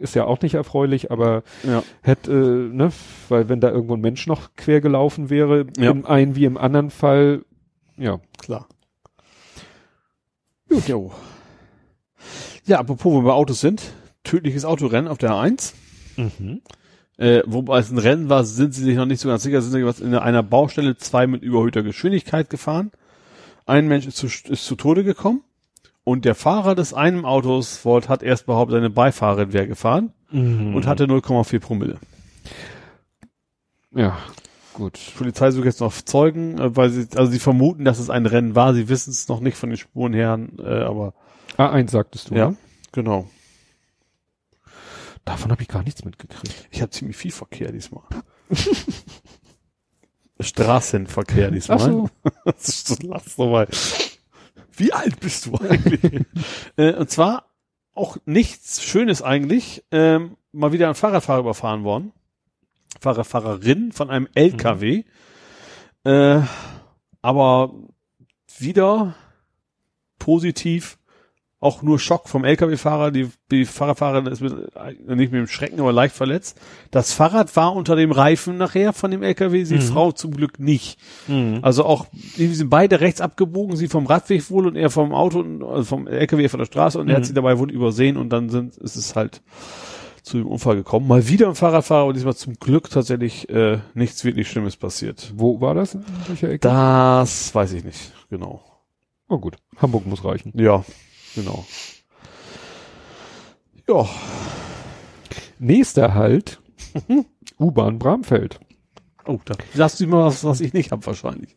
ist 0.00 0.16
ja 0.16 0.24
auch 0.24 0.40
nicht 0.42 0.54
erfreulich, 0.54 1.12
aber 1.12 1.44
Ja. 1.62 1.84
hätte, 2.00 2.32
äh, 2.32 2.74
ne, 2.74 2.90
weil 3.28 3.48
wenn 3.48 3.60
da 3.60 3.70
irgendwo 3.70 3.94
ein 3.94 4.00
Mensch 4.00 4.26
noch 4.26 4.56
quer 4.56 4.80
gelaufen 4.80 5.30
wäre, 5.30 5.66
Ja. 5.78 5.92
im 5.92 6.04
einen 6.04 6.34
wie 6.34 6.46
im 6.46 6.56
anderen 6.58 6.90
Fall, 6.90 7.44
ja. 7.96 8.18
Klar. 8.38 8.66
Gut, 10.68 10.88
jo. 10.88 11.12
Ja, 12.64 12.78
apropos, 12.78 13.12
wo 13.12 13.20
wir 13.20 13.28
bei 13.28 13.32
Autos 13.32 13.60
sind. 13.60 13.92
Tödliches 14.24 14.64
Autorennen 14.64 15.08
auf 15.08 15.18
der 15.18 15.30
A1. 15.30 15.72
Äh, 17.18 17.42
wobei 17.46 17.78
es 17.78 17.90
ein 17.90 17.98
Rennen 17.98 18.28
war, 18.28 18.44
sind 18.44 18.74
sie 18.74 18.82
sich 18.82 18.96
noch 18.96 19.06
nicht 19.06 19.20
so 19.20 19.28
ganz 19.28 19.42
sicher, 19.42 19.60
sind 19.62 19.72
sie 19.72 19.84
was 19.84 20.00
in 20.00 20.14
einer 20.14 20.42
Baustelle 20.42 20.96
zwei 20.96 21.26
mit 21.26 21.42
überhöhter 21.42 21.82
Geschwindigkeit 21.82 22.50
gefahren. 22.50 22.90
Ein 23.66 23.86
Mensch 23.86 24.06
ist 24.06 24.16
zu, 24.16 24.26
ist 24.26 24.64
zu 24.64 24.76
Tode 24.76 25.04
gekommen. 25.04 25.42
Und 26.04 26.24
der 26.24 26.34
Fahrer 26.34 26.74
des 26.74 26.94
einen 26.94 27.24
Autos, 27.24 27.84
Volt, 27.84 28.08
hat 28.08 28.22
erst 28.24 28.46
behauptet, 28.46 28.74
seine 28.74 28.90
Beifahrerin 28.90 29.52
wäre 29.52 29.68
gefahren 29.68 30.12
und 30.74 30.86
hatte 30.86 31.04
0,4 31.04 31.60
Promille. 31.60 31.98
Ja, 33.94 34.18
gut. 34.74 34.98
Polizei 35.16 35.50
sucht 35.50 35.66
jetzt 35.66 35.80
noch 35.80 35.92
Zeugen, 35.92 36.58
äh, 36.58 36.76
weil 36.76 36.90
sie, 36.90 37.06
also 37.16 37.30
sie 37.30 37.38
vermuten, 37.38 37.84
dass 37.84 37.98
es 37.98 38.10
ein 38.10 38.26
Rennen 38.26 38.54
war. 38.54 38.74
Sie 38.74 38.88
wissen 38.88 39.10
es 39.10 39.28
noch 39.28 39.40
nicht 39.40 39.56
von 39.56 39.68
den 39.68 39.78
Spuren 39.78 40.14
her, 40.14 40.40
äh, 40.58 40.82
aber 40.82 41.14
A1 41.56 41.90
sagtest 41.90 42.30
du, 42.30 42.34
ja, 42.34 42.50
ne? 42.50 42.56
genau. 42.92 43.28
Davon 45.24 45.52
habe 45.52 45.62
ich 45.62 45.68
gar 45.68 45.82
nichts 45.82 46.04
mitgekriegt. 46.04 46.68
Ich 46.70 46.82
habe 46.82 46.90
ziemlich 46.90 47.16
viel 47.16 47.30
Verkehr 47.30 47.70
diesmal. 47.70 48.02
Straßenverkehr 50.40 51.50
diesmal. 51.50 51.78
Ach 51.78 51.84
so. 51.84 52.10
Das 52.44 52.68
ist 52.68 52.88
so, 52.88 52.96
lass 53.02 53.36
doch 53.36 53.50
mal. 53.50 53.68
Wie 54.72 54.92
alt 54.92 55.20
bist 55.20 55.46
du 55.46 55.56
eigentlich? 55.58 56.26
äh, 56.76 56.94
und 56.94 57.10
zwar 57.10 57.46
auch 57.94 58.16
nichts 58.24 58.82
Schönes 58.82 59.22
eigentlich. 59.22 59.84
Ähm, 59.92 60.36
mal 60.50 60.72
wieder 60.72 60.88
ein 60.88 60.94
Fahrradfahrer 60.94 61.40
überfahren 61.40 61.84
worden. 61.84 62.12
Fahrer, 63.00 63.24
Fahrerin 63.24 63.92
von 63.92 64.10
einem 64.10 64.28
LKW. 64.34 65.04
Äh, 66.04 66.40
aber 67.20 67.74
wieder 68.58 69.14
positiv 70.18 70.98
auch 71.62 71.80
nur 71.82 71.98
Schock 71.98 72.28
vom 72.28 72.44
LKW-Fahrer. 72.44 73.10
Die, 73.12 73.30
die 73.50 73.64
Fahrradfahrerin 73.64 74.26
ist 74.26 74.40
mit, 74.40 74.52
äh, 74.52 75.14
nicht 75.14 75.32
mit 75.32 75.40
dem 75.40 75.46
Schrecken, 75.46 75.80
aber 75.80 75.92
leicht 75.92 76.14
verletzt. 76.14 76.60
Das 76.90 77.12
Fahrrad 77.12 77.54
war 77.56 77.74
unter 77.74 77.96
dem 77.96 78.12
Reifen 78.12 78.58
nachher 78.58 78.92
von 78.92 79.10
dem 79.10 79.22
LKW, 79.22 79.64
die 79.64 79.74
Mhm. 79.76 79.80
Frau 79.80 80.12
zum 80.12 80.32
Glück 80.32 80.58
nicht. 80.58 80.98
Also 81.62 81.84
auch, 81.84 82.06
die 82.36 82.48
sind 82.48 82.68
beide 82.68 83.00
rechts 83.00 83.20
abgebogen, 83.20 83.76
sie 83.76 83.88
vom 83.88 84.06
Radweg 84.06 84.50
wohl 84.50 84.66
und 84.66 84.76
er 84.76 84.90
vom 84.90 85.14
Auto, 85.14 85.38
und- 85.40 85.62
also 85.62 85.84
vom 85.84 86.06
LKW 86.06 86.48
von 86.48 86.58
der 86.58 86.66
Straße 86.66 86.98
und 86.98 87.08
er 87.08 87.14
hat 87.14 87.22
Mhm. 87.22 87.26
sie 87.26 87.34
dabei 87.34 87.58
wohl 87.58 87.70
übersehen 87.70 88.16
und 88.16 88.30
dann 88.30 88.50
sind, 88.50 88.76
ist 88.76 88.96
es 88.96 89.14
halt 89.16 89.40
zu 90.24 90.36
dem 90.38 90.46
Unfall 90.46 90.76
gekommen. 90.76 91.06
Mal 91.08 91.28
wieder 91.28 91.48
ein 91.48 91.54
Fahrradfahrer 91.54 92.06
und 92.06 92.14
diesmal 92.14 92.34
zum 92.36 92.54
Glück 92.54 92.90
tatsächlich 92.90 93.48
äh, 93.48 93.78
nichts 93.94 94.24
wirklich 94.24 94.48
Schlimmes 94.48 94.76
passiert. 94.76 95.32
Wo 95.36 95.60
war 95.60 95.74
das? 95.74 95.94
In 95.94 96.04
welcher 96.28 96.48
Ecke? 96.48 96.58
Das 96.68 97.54
weiß 97.54 97.72
ich 97.72 97.84
nicht, 97.84 98.12
genau. 98.30 98.62
Oh 99.28 99.38
gut. 99.38 99.56
Hamburg 99.78 100.06
muss 100.06 100.24
reichen. 100.24 100.52
Ja, 100.56 100.84
genau. 101.34 101.66
Ja, 103.88 104.08
Nächster 105.58 106.14
Halt. 106.14 106.60
U-Bahn 107.60 107.98
Bramfeld. 107.98 108.58
oh, 109.26 109.38
da 109.44 109.54
sagst 109.74 110.00
du 110.00 110.04
immer 110.04 110.24
was, 110.26 110.42
was 110.42 110.60
ich 110.60 110.72
nicht 110.72 110.90
hab 110.90 111.06
wahrscheinlich. 111.06 111.54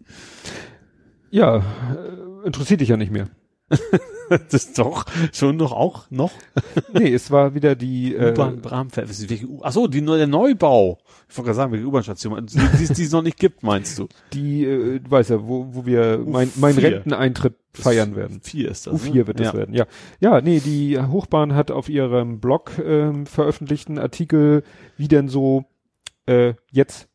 Ja, 1.32 1.58
äh, 1.58 2.46
interessiert 2.46 2.82
dich 2.82 2.90
ja 2.90 2.98
nicht 2.98 3.12
mehr. 3.12 3.30
Das 4.50 4.54
ist 4.54 4.80
doch 4.80 5.06
schon 5.34 5.58
noch 5.58 5.72
auch 5.72 6.10
noch 6.10 6.32
Nee, 6.94 7.14
es 7.14 7.32
war 7.32 7.54
wieder 7.54 7.76
die 7.76 8.16
äh, 8.16 8.32
U-Bahn 8.32 8.62
Bramfeld. 8.62 9.30
Welche 9.30 9.48
U- 9.48 9.62
Ach 9.64 9.72
so, 9.72 9.88
die 9.88 10.02
der 10.04 10.28
Neubau. 10.28 10.98
Ich 11.30 11.38
wollte 11.38 11.48
gerade 11.48 11.56
sagen, 11.56 11.72
welche 11.72 11.86
U-Bahn-Station, 11.86 12.46
die, 12.46 13.04
es 13.04 13.12
noch 13.12 13.22
nicht 13.22 13.38
gibt, 13.38 13.64
meinst 13.64 13.98
du? 14.00 14.08
die, 14.34 14.66
äh, 14.66 15.00
du 15.00 15.12
weißt 15.12 15.32
ja, 15.32 15.48
wo, 15.48 15.68
wo 15.72 15.86
wir 15.86 16.24
mein, 16.26 16.52
mein 16.56 16.76
U4. 16.76 16.84
Renteneintritt 16.84 17.56
feiern 17.74 18.16
werden. 18.16 18.42
Vier 18.42 18.70
ist 18.70 18.88
das. 18.88 18.94
U4 18.94 19.14
ne? 19.14 19.28
wird 19.28 19.40
das 19.40 19.48
ja. 19.48 19.54
werden, 19.54 19.76
ja. 19.76 19.86
Ja, 20.20 20.42
nee, 20.42 20.60
die 20.60 21.00
Hochbahn 21.00 21.54
hat 21.56 21.72
auf 21.72 21.90
ihrem 21.90 22.40
Blog 22.40 22.72
ähm, 22.84 23.26
veröffentlichten 23.26 23.98
Artikel, 23.98 24.64
wie 24.98 25.08
denn 25.08 25.28
so 25.28 25.66
äh, 26.26 26.54
jetzt 26.72 27.08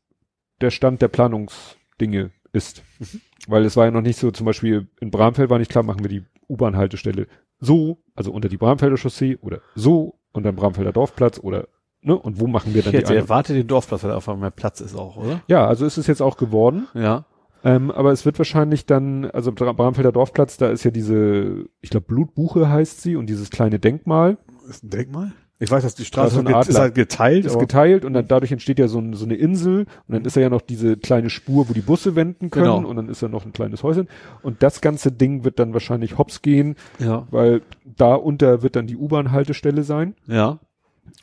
der 0.60 0.70
Stand 0.70 1.02
der 1.02 1.08
Planungsdinge 1.08 2.30
ist. 2.52 2.82
Mhm. 2.98 3.20
Weil 3.46 3.64
es 3.64 3.76
war 3.76 3.86
ja 3.86 3.90
noch 3.90 4.02
nicht 4.02 4.18
so, 4.18 4.30
zum 4.30 4.46
Beispiel 4.46 4.88
in 5.00 5.10
Bramfeld 5.10 5.50
war 5.50 5.58
nicht 5.58 5.70
klar, 5.70 5.82
machen 5.82 6.02
wir 6.04 6.10
die 6.10 6.24
U-Bahn-Haltestelle 6.50 7.26
so, 7.58 7.98
also 8.14 8.32
unter 8.32 8.48
die 8.48 8.56
Bramfelder 8.56 8.96
Chaussee 8.96 9.38
oder 9.40 9.60
so 9.74 10.18
und 10.32 10.44
dann 10.44 10.56
Bramfelder 10.56 10.92
Dorfplatz 10.92 11.38
oder 11.38 11.68
ne, 12.02 12.16
und 12.18 12.40
wo 12.40 12.46
machen 12.46 12.74
wir 12.74 12.82
dann 12.82 12.94
Ich 12.94 13.00
die 13.00 13.06
eine? 13.06 13.18
erwartet 13.18 13.56
den 13.56 13.66
Dorfplatz, 13.66 14.02
weil 14.04 14.12
einmal 14.12 14.36
mehr 14.36 14.50
Platz 14.50 14.80
ist 14.80 14.94
auch, 14.96 15.16
oder? 15.16 15.42
Ja, 15.46 15.66
also 15.66 15.84
ist 15.86 15.96
es 15.98 16.06
jetzt 16.06 16.22
auch 16.22 16.36
geworden. 16.36 16.88
Ja. 16.94 17.24
Ähm, 17.62 17.90
aber 17.90 18.10
es 18.12 18.24
wird 18.24 18.38
wahrscheinlich 18.38 18.86
dann, 18.86 19.26
also 19.26 19.52
Bra- 19.52 19.72
Bramfelder 19.72 20.12
Dorfplatz, 20.12 20.56
da 20.56 20.70
ist 20.70 20.82
ja 20.84 20.90
diese, 20.90 21.66
ich 21.82 21.90
glaube 21.90 22.06
Blutbuche 22.06 22.70
heißt 22.70 23.02
sie 23.02 23.16
und 23.16 23.26
dieses 23.26 23.50
kleine 23.50 23.78
Denkmal 23.78 24.38
Ist 24.68 24.82
ein 24.82 24.88
Denkmal? 24.90 25.32
Ich 25.62 25.70
weiß, 25.70 25.82
dass 25.82 25.94
die 25.94 26.02
Das 26.02 26.08
Straße 26.08 26.42
get- 26.42 26.68
ist 26.68 26.78
halt 26.78 26.94
geteilt. 26.94 27.44
ist 27.44 27.58
geteilt 27.58 28.04
und 28.06 28.14
dann 28.14 28.26
dadurch 28.26 28.50
entsteht 28.50 28.78
ja 28.78 28.88
so, 28.88 28.98
ein, 28.98 29.12
so 29.12 29.24
eine 29.26 29.34
Insel 29.34 29.80
und 30.08 30.14
dann 30.14 30.24
ist 30.24 30.34
ja 30.34 30.48
noch 30.48 30.62
diese 30.62 30.96
kleine 30.96 31.28
Spur, 31.30 31.68
wo 31.68 31.72
die 31.74 31.82
Busse 31.82 32.16
wenden 32.16 32.48
können 32.50 32.64
Genau. 32.64 32.88
und 32.88 32.96
dann 32.96 33.08
ist 33.10 33.20
ja 33.20 33.28
noch 33.28 33.44
ein 33.44 33.52
kleines 33.52 33.82
Häuschen 33.82 34.08
und 34.42 34.62
das 34.62 34.80
ganze 34.80 35.12
Ding 35.12 35.44
wird 35.44 35.58
dann 35.58 35.72
wahrscheinlich 35.74 36.16
hops 36.18 36.40
gehen, 36.42 36.76
ja. 36.98 37.26
weil 37.30 37.60
da 37.84 38.14
unter 38.14 38.62
wird 38.62 38.74
dann 38.74 38.86
die 38.86 38.96
U-Bahn-Haltestelle 38.96 39.82
sein 39.82 40.14
Ja. 40.26 40.58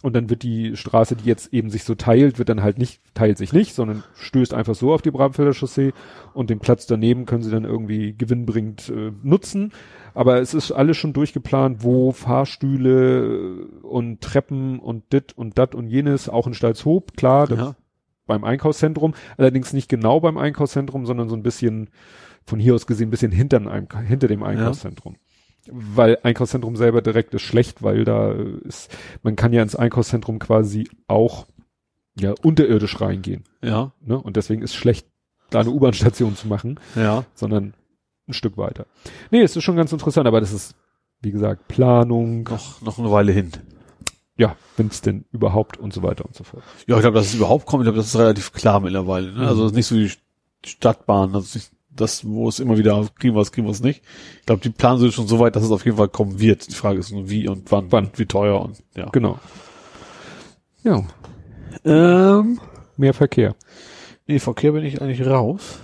Und 0.01 0.15
dann 0.15 0.29
wird 0.29 0.43
die 0.43 0.75
Straße, 0.75 1.15
die 1.15 1.25
jetzt 1.25 1.53
eben 1.53 1.69
sich 1.69 1.83
so 1.83 1.95
teilt, 1.95 2.39
wird 2.39 2.49
dann 2.49 2.63
halt 2.63 2.77
nicht, 2.77 3.01
teilt 3.13 3.37
sich 3.37 3.53
nicht, 3.53 3.73
sondern 3.73 4.03
stößt 4.19 4.53
einfach 4.53 4.75
so 4.75 4.93
auf 4.93 5.01
die 5.01 5.11
Bramfelder 5.11 5.53
Chaussee 5.53 5.93
und 6.33 6.49
den 6.49 6.59
Platz 6.59 6.85
daneben 6.87 7.25
können 7.25 7.43
sie 7.43 7.51
dann 7.51 7.65
irgendwie 7.65 8.13
gewinnbringend 8.17 8.89
äh, 8.89 9.11
nutzen. 9.23 9.71
Aber 10.13 10.39
es 10.41 10.53
ist 10.53 10.71
alles 10.71 10.97
schon 10.97 11.13
durchgeplant, 11.13 11.83
wo 11.83 12.11
Fahrstühle 12.11 13.25
äh, 13.25 13.85
und 13.85 14.21
Treppen 14.21 14.79
und 14.79 15.11
dit 15.13 15.33
und 15.37 15.57
dat 15.57 15.75
und 15.75 15.87
jenes, 15.87 16.29
auch 16.29 16.47
in 16.47 16.53
Stalzhoop, 16.53 17.15
klar, 17.17 17.47
das 17.47 17.59
Ja. 17.59 17.75
beim 18.25 18.43
Einkaufszentrum, 18.43 19.13
allerdings 19.37 19.73
nicht 19.73 19.89
genau 19.89 20.19
beim 20.19 20.37
Einkaufszentrum, 20.37 21.05
sondern 21.05 21.29
so 21.29 21.35
ein 21.35 21.43
bisschen 21.43 21.89
von 22.45 22.59
hier 22.59 22.75
aus 22.75 22.87
gesehen 22.87 23.09
ein 23.09 23.11
bisschen 23.11 23.31
hinter, 23.31 23.57
einem, 23.57 23.87
hinter 24.07 24.27
dem 24.27 24.41
Einkaufszentrum. 24.43 25.17
Weil 25.71 26.17
Einkaufszentrum 26.23 26.75
selber 26.75 27.01
direkt 27.01 27.33
ist 27.33 27.41
schlecht, 27.43 27.83
weil 27.83 28.03
da 28.05 28.31
ist, 28.31 28.95
man 29.23 29.35
kann 29.35 29.53
ja 29.53 29.61
ins 29.61 29.75
Einkaufszentrum 29.75 30.39
quasi 30.39 30.89
auch 31.07 31.47
ja 32.19 32.33
unterirdisch 32.43 32.99
reingehen. 33.01 33.43
Ja. 33.63 33.91
Ne? 34.01 34.17
Und 34.19 34.37
deswegen 34.37 34.61
ist 34.61 34.75
schlecht, 34.75 35.07
da 35.49 35.59
eine 35.61 35.69
U-Bahn-Station 35.69 36.35
zu 36.35 36.47
machen, 36.47 36.79
Ja. 36.95 37.25
sondern 37.33 37.73
ein 38.27 38.33
Stück 38.33 38.57
weiter. 38.57 38.85
Nee, 39.31 39.41
es 39.41 39.55
ist 39.55 39.63
schon 39.63 39.75
ganz 39.77 39.91
interessant, 39.93 40.27
aber 40.27 40.41
das 40.41 40.51
ist, 40.51 40.75
wie 41.21 41.31
gesagt, 41.31 41.67
Planung, 41.67 42.43
Noch, 42.43 42.81
noch 42.81 42.99
eine 42.99 43.11
Weile 43.11 43.31
hin. 43.31 43.51
ja, 44.37 44.55
wenn 44.75 44.87
es 44.87 45.01
denn 45.01 45.25
überhaupt 45.31 45.77
und 45.77 45.93
so 45.93 46.03
weiter 46.03 46.25
und 46.25 46.35
so 46.35 46.43
fort. 46.43 46.63
Ja, 46.87 46.95
ich 46.95 47.01
glaube, 47.01 47.15
dass 47.17 47.27
es 47.27 47.35
überhaupt 47.35 47.65
kommt, 47.65 47.83
ich 47.83 47.85
glaube, 47.85 47.97
das 47.99 48.07
ist 48.07 48.17
relativ 48.19 48.51
klar 48.51 48.79
mittlerweile. 48.81 49.31
Ne? 49.31 49.47
Also 49.47 49.65
es 49.65 49.71
ist 49.71 49.75
nicht 49.77 49.87
so 49.87 49.95
wie 49.95 50.11
die 50.65 50.69
Stadtbahn, 50.69 51.33
ist 51.35 51.55
nicht 51.55 51.71
das, 51.99 52.25
wo 52.25 52.47
es 52.49 52.59
immer 52.59 52.77
wieder 52.77 53.07
kriegen 53.19 53.35
wir 53.35 53.41
es, 53.41 53.51
kriegen 53.51 53.67
wir 53.67 53.71
es 53.71 53.81
nicht. 53.81 54.03
Ich 54.39 54.45
glaube, 54.45 54.61
die 54.61 54.69
planen 54.69 54.99
sind 54.99 55.13
schon 55.13 55.27
so 55.27 55.39
weit, 55.39 55.55
dass 55.55 55.63
es 55.63 55.71
auf 55.71 55.85
jeden 55.85 55.97
Fall 55.97 56.09
kommen 56.09 56.39
wird. 56.39 56.67
Die 56.69 56.73
Frage 56.75 56.99
ist 56.99 57.11
nur 57.11 57.29
wie 57.29 57.47
und 57.47 57.71
wann, 57.71 57.91
Wann. 57.91 58.09
wie 58.15 58.25
teuer 58.25 58.61
und 58.61 58.81
ja. 58.95 59.09
Genau. 59.09 59.39
Ja, 60.83 61.03
Ähm, 61.83 62.59
mehr 62.95 63.13
Verkehr. 63.13 63.55
nee, 64.25 64.39
Verkehr 64.39 64.71
bin 64.71 64.85
ich 64.85 65.01
eigentlich 65.01 65.25
raus. 65.27 65.79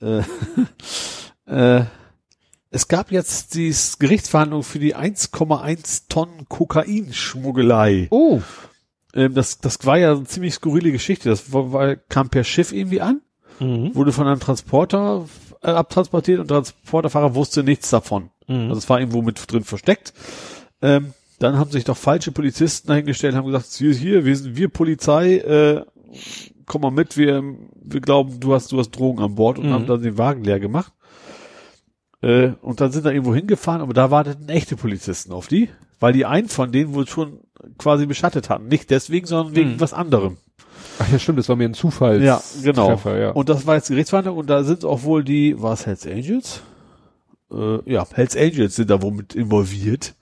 Äh, 0.00 0.22
äh, 1.46 1.84
es 2.70 2.88
gab 2.88 3.12
jetzt 3.12 3.54
die 3.54 3.74
Gerichtsverhandlung 3.98 4.62
für 4.62 4.78
die 4.78 4.96
1,1 4.96 6.04
Tonnen 6.08 6.48
Kokainschmuggelei. 6.48 8.08
Oh, 8.10 8.40
Ähm, 9.14 9.34
das, 9.34 9.58
das 9.58 9.84
war 9.84 9.98
ja 9.98 10.12
eine 10.12 10.24
ziemlich 10.24 10.54
skurrile 10.54 10.90
Geschichte. 10.90 11.28
Das 11.28 11.52
war, 11.52 11.72
war, 11.72 11.96
kam 11.96 12.30
per 12.30 12.44
Schiff 12.44 12.72
irgendwie 12.72 13.02
an, 13.02 13.20
mhm. 13.60 13.94
wurde 13.94 14.12
von 14.12 14.26
einem 14.26 14.40
Transporter 14.40 15.24
äh, 15.62 15.70
abtransportiert 15.70 16.40
und 16.40 16.50
der 16.50 16.58
Transporterfahrer 16.62 17.34
wusste 17.34 17.62
nichts 17.62 17.90
davon. 17.90 18.30
Mhm. 18.48 18.68
Also 18.68 18.76
es 18.78 18.88
war 18.88 19.00
irgendwo 19.00 19.22
mit 19.22 19.50
drin 19.50 19.64
versteckt. 19.64 20.12
Ähm, 20.80 21.14
dann 21.38 21.58
haben 21.58 21.70
sich 21.70 21.84
doch 21.84 21.96
falsche 21.96 22.32
Polizisten 22.32 22.88
dahingestellt, 22.88 23.34
haben 23.34 23.46
gesagt, 23.46 23.66
hier, 23.72 23.92
hier, 23.94 24.24
wir 24.24 24.36
sind 24.36 24.56
wir 24.56 24.68
Polizei, 24.68 25.36
äh, 25.38 25.84
komm 26.66 26.82
mal 26.82 26.90
mit, 26.90 27.16
wir, 27.16 27.42
wir 27.82 28.00
glauben, 28.00 28.38
du 28.40 28.54
hast, 28.54 28.70
du 28.72 28.78
hast 28.78 28.90
Drogen 28.92 29.20
an 29.22 29.34
Bord 29.34 29.58
und 29.58 29.66
Mhm. 29.66 29.72
haben 29.72 29.86
dann 29.86 30.02
den 30.02 30.18
Wagen 30.18 30.44
leer 30.44 30.60
gemacht. 30.60 30.92
Äh, 32.20 32.52
und 32.62 32.80
dann 32.80 32.92
sind 32.92 33.04
da 33.04 33.10
irgendwo 33.10 33.34
hingefahren, 33.34 33.80
aber 33.82 33.94
da 33.94 34.10
warteten 34.10 34.48
echte 34.48 34.76
Polizisten 34.76 35.32
auf 35.32 35.48
die, 35.48 35.68
weil 35.98 36.12
die 36.12 36.24
einen 36.26 36.48
von 36.48 36.70
denen 36.70 36.94
wohl 36.94 37.08
schon 37.08 37.40
quasi 37.78 38.06
beschattet 38.06 38.48
hatten. 38.48 38.68
Nicht 38.68 38.90
deswegen, 38.90 39.26
sondern 39.26 39.56
wegen 39.56 39.70
Mhm. 39.72 39.80
was 39.80 39.92
anderem. 39.92 40.36
Ach 40.98 41.10
ja, 41.10 41.18
stimmt, 41.18 41.38
das 41.38 41.48
war 41.48 41.56
mir 41.56 41.64
ein 41.64 41.74
Zufall. 41.74 42.22
Ja, 42.22 42.42
genau. 42.62 42.88
Treffer, 42.88 43.18
ja. 43.18 43.30
Und 43.30 43.48
das 43.48 43.66
war 43.66 43.76
jetzt 43.76 43.88
Gerichtsverhandlung 43.88 44.36
und 44.38 44.48
da 44.50 44.62
sind 44.64 44.84
auch 44.84 45.02
wohl 45.04 45.24
die, 45.24 45.60
war 45.60 45.72
es 45.72 45.86
Hells 45.86 46.06
Angels? 46.06 46.60
Äh, 47.52 47.90
ja, 47.90 48.06
Hells 48.12 48.36
Angels 48.36 48.76
sind 48.76 48.90
da 48.90 49.00
wohl 49.02 49.12
mit 49.12 49.34
involviert. 49.34 50.14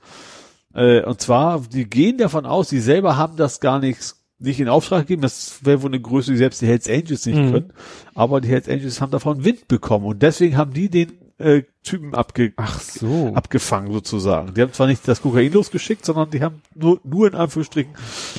Äh, 0.75 1.03
und 1.03 1.21
zwar, 1.21 1.61
die 1.61 1.89
gehen 1.89 2.19
davon 2.19 2.47
aus, 2.47 2.69
die 2.69 2.81
selber 2.81 3.17
haben 3.17 3.37
das 3.37 3.61
gar 3.61 3.81
nicht, 3.81 4.15
nicht 4.39 4.61
in 4.61 4.69
Auftrag 4.69 5.01
gegeben. 5.03 5.23
Das 5.23 5.65
wäre 5.65 5.83
wohl 5.83 5.91
eine 5.91 6.01
Größe, 6.01 6.31
die 6.31 6.39
selbst 6.39 6.63
die 6.63 6.67
Hells 6.67 6.89
Angels 6.89 7.27
nicht 7.27 7.39
Mhm. 7.39 7.53
können. 7.53 7.73
Aber 8.15 8.41
die 8.41 8.49
Hells 8.49 8.69
Angels 8.69 9.01
haben 9.01 9.11
davon 9.11 9.45
Wind 9.45 9.69
bekommen 9.69 10.07
und 10.07 10.23
deswegen 10.23 10.57
haben 10.57 10.73
die 10.73 10.89
den 10.89 11.13
äh, 11.41 11.63
Typen 11.83 12.15
abge 12.15 12.53
Ach 12.57 12.79
so. 12.81 13.33
abgefangen 13.35 13.91
sozusagen. 13.93 14.55
Die 14.55 14.61
haben 14.63 14.73
zwar 14.73 14.87
nicht 14.87 15.07
das 15.09 15.23
Kokain 15.23 15.51
losgeschickt, 15.53 16.05
sondern 16.05 16.31
die 16.31 16.43
haben 16.43 16.63
nur, 16.75 17.01
nur 17.05 17.29
in 17.29 17.35
Anführungsstrichen 17.35 17.93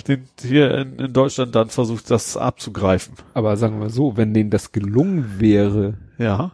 den, 0.08 0.28
hier 0.42 0.72
in, 0.78 1.00
in 1.00 1.14
Deutschland 1.14 1.56
dann 1.56 1.70
versucht, 1.70 2.10
das 2.12 2.38
abzugreifen. 2.38 3.16
Aber 3.34 3.58
sagen 3.58 3.80
wir 3.82 3.90
so, 3.90 4.16
wenn 4.18 4.34
denen 4.34 4.50
das 4.52 4.72
gelungen 4.72 5.36
wäre, 5.40 5.96
Ja. 6.20 6.52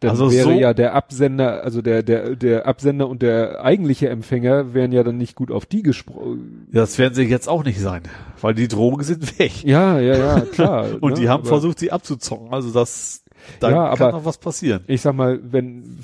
dann 0.00 0.10
Also 0.10 0.32
wäre 0.32 0.44
so- 0.44 0.50
ja 0.50 0.74
der 0.74 0.94
Absender, 0.94 1.62
also 1.62 1.80
der, 1.80 2.02
der, 2.02 2.34
der 2.36 2.66
Absender 2.66 3.08
und 3.08 3.22
der 3.22 3.64
eigentliche 3.64 4.08
Empfänger 4.08 4.74
wären 4.74 4.90
ja 4.92 5.02
dann 5.04 5.16
nicht 5.16 5.34
gut 5.36 5.50
auf 5.52 5.64
die 5.64 5.82
gesprochen. 5.82 6.66
Ja, 6.72 6.80
das 6.80 6.98
werden 6.98 7.14
sie 7.14 7.22
jetzt 7.22 7.48
auch 7.48 7.64
nicht 7.64 7.80
sein, 7.80 8.02
weil 8.40 8.54
die 8.54 8.68
Drogen 8.68 9.02
sind 9.04 9.38
weg. 9.38 9.62
Ja, 9.64 9.98
ja, 10.00 10.16
ja, 10.16 10.40
klar. 10.40 10.88
Und 11.00 11.12
ne? 11.14 11.20
die 11.20 11.28
haben 11.28 11.42
Aber 11.42 11.48
versucht, 11.50 11.78
sie 11.78 11.92
abzuzocken. 11.92 12.52
Also 12.52 12.70
das, 12.72 13.23
da 13.60 13.70
Ja, 13.70 13.94
kann 13.96 14.08
aber- 14.08 14.18
noch 14.18 14.24
was 14.24 14.38
passieren. 14.38 14.84
Ich 14.86 15.00
sag 15.02 15.14
mal, 15.14 15.40
wenn, 15.42 15.98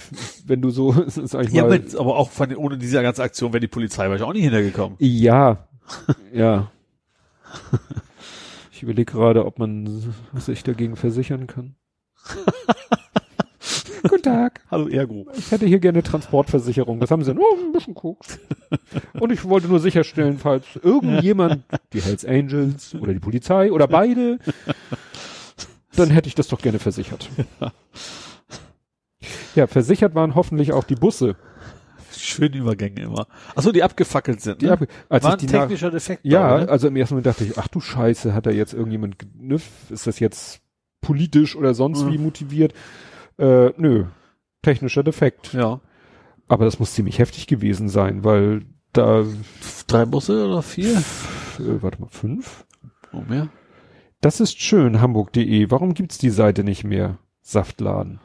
wenn 0.46 0.60
du 0.62 0.70
so, 0.70 0.94
sag 1.06 1.46
ich 1.46 1.52
Ja, 1.52 1.62
mal, 1.62 1.70
mit, 1.78 1.94
aber 1.94 2.16
auch 2.16 2.30
von, 2.30 2.54
ohne 2.56 2.78
diese 2.78 3.02
ganze 3.02 3.22
Aktion 3.22 3.52
wäre 3.52 3.60
die 3.60 3.68
Polizei 3.68 4.08
wahrscheinlich 4.08 4.28
auch 4.28 4.32
nicht 4.32 4.44
hintergekommen. 4.44 4.96
ja, 4.98 5.58
ja. 6.32 6.70
Ich 8.72 8.82
überlege 8.82 9.12
gerade, 9.12 9.44
ob 9.44 9.58
man 9.58 10.14
sich 10.36 10.62
dagegen 10.62 10.96
versichern 10.96 11.46
kann. 11.46 11.74
Guten 14.08 14.22
Tag. 14.22 14.62
Hallo 14.70 14.88
Ergo. 14.88 15.26
Ich 15.36 15.50
hätte 15.50 15.66
hier 15.66 15.78
gerne 15.78 16.02
Transportversicherung. 16.02 17.00
Das 17.00 17.10
haben 17.10 17.22
sie 17.22 17.32
denn? 17.34 17.42
Oh, 17.42 17.56
ein 17.66 17.72
bisschen 17.72 17.94
Koks. 17.94 18.38
Und 19.18 19.30
ich 19.30 19.44
wollte 19.44 19.68
nur 19.68 19.78
sicherstellen, 19.78 20.38
falls 20.38 20.64
irgendjemand, 20.82 21.64
die 21.92 22.00
Hells 22.00 22.24
Angels 22.24 22.94
oder 22.94 23.12
die 23.12 23.18
Polizei 23.20 23.70
oder 23.70 23.86
beide, 23.86 24.38
dann 26.00 26.10
hätte 26.10 26.28
ich 26.28 26.34
das 26.34 26.48
doch 26.48 26.60
gerne 26.60 26.78
versichert. 26.78 27.28
Ja, 29.54 29.66
versichert 29.66 30.14
waren 30.14 30.34
hoffentlich 30.34 30.72
auch 30.72 30.84
die 30.84 30.94
Busse. 30.94 31.36
Schöne 32.16 32.56
Übergänge 32.56 33.02
immer. 33.02 33.26
Achso, 33.54 33.72
die 33.72 33.82
abgefackelt 33.82 34.40
sind. 34.40 34.62
Die 34.62 34.66
Ne? 34.66 34.72
ab, 34.72 34.80
als 35.08 35.24
War 35.24 35.36
ich 35.36 35.42
ein 35.42 35.48
technischer 35.48 35.90
Defekt. 35.90 36.24
ja, 36.24 36.58
ne? 36.58 36.68
also 36.68 36.88
im 36.88 36.96
ersten 36.96 37.14
Moment 37.14 37.26
dachte 37.26 37.44
ich, 37.44 37.58
ach 37.58 37.68
du 37.68 37.80
Scheiße, 37.80 38.32
hat 38.32 38.46
da 38.46 38.50
jetzt 38.50 38.72
irgendjemand, 38.72 39.16
ne, 39.36 39.56
ist 39.90 40.06
das 40.06 40.18
jetzt 40.20 40.60
politisch 41.00 41.56
oder 41.56 41.74
sonst 41.74 42.04
Mhm. 42.04 42.12
wie 42.12 42.18
motiviert? 42.18 42.72
Äh, 43.38 43.70
nö, 43.76 44.04
technischer 44.62 45.02
Defekt. 45.02 45.52
Ja. 45.52 45.80
Aber 46.48 46.64
das 46.64 46.78
muss 46.78 46.94
ziemlich 46.94 47.18
heftig 47.18 47.46
gewesen 47.46 47.88
sein, 47.88 48.22
weil 48.24 48.62
da, 48.92 49.24
Drei 49.86 50.04
Busse 50.04 50.46
oder 50.46 50.62
vier? 50.62 50.96
äh, 51.58 51.82
warte 51.82 52.00
mal, 52.00 52.08
fünf? 52.08 52.64
Oh, 53.12 53.22
mehr? 53.28 53.48
Das 54.20 54.40
ist 54.40 54.60
schön, 54.60 55.00
hamburg.de. 55.00 55.70
Warum 55.70 55.94
gibt's 55.94 56.18
die 56.18 56.30
Seite 56.30 56.62
nicht 56.64 56.84
mehr? 56.84 57.18
Saftladen. 57.40 58.20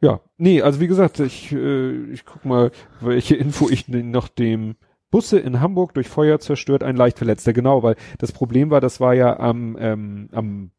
Ja, 0.00 0.20
nee, 0.36 0.62
also 0.62 0.80
wie 0.80 0.86
gesagt, 0.86 1.18
ich, 1.20 1.52
äh, 1.52 2.12
ich 2.12 2.24
guck 2.24 2.44
mal, 2.44 2.70
welche 3.00 3.34
Info 3.36 3.68
ich 3.68 3.88
noch 3.88 4.28
dem 4.28 4.76
Busse 5.10 5.38
in 5.38 5.60
Hamburg 5.60 5.94
durch 5.94 6.08
Feuer 6.08 6.38
zerstört, 6.38 6.82
ein 6.82 6.96
Leichtverletzter. 6.96 7.52
Genau, 7.52 7.82
weil 7.82 7.96
das 8.18 8.32
Problem 8.32 8.70
war, 8.70 8.80
das 8.80 9.00
war 9.00 9.14
ja 9.14 9.38
am, 9.40 9.76
ähm, 9.78 10.28
am 10.32 10.70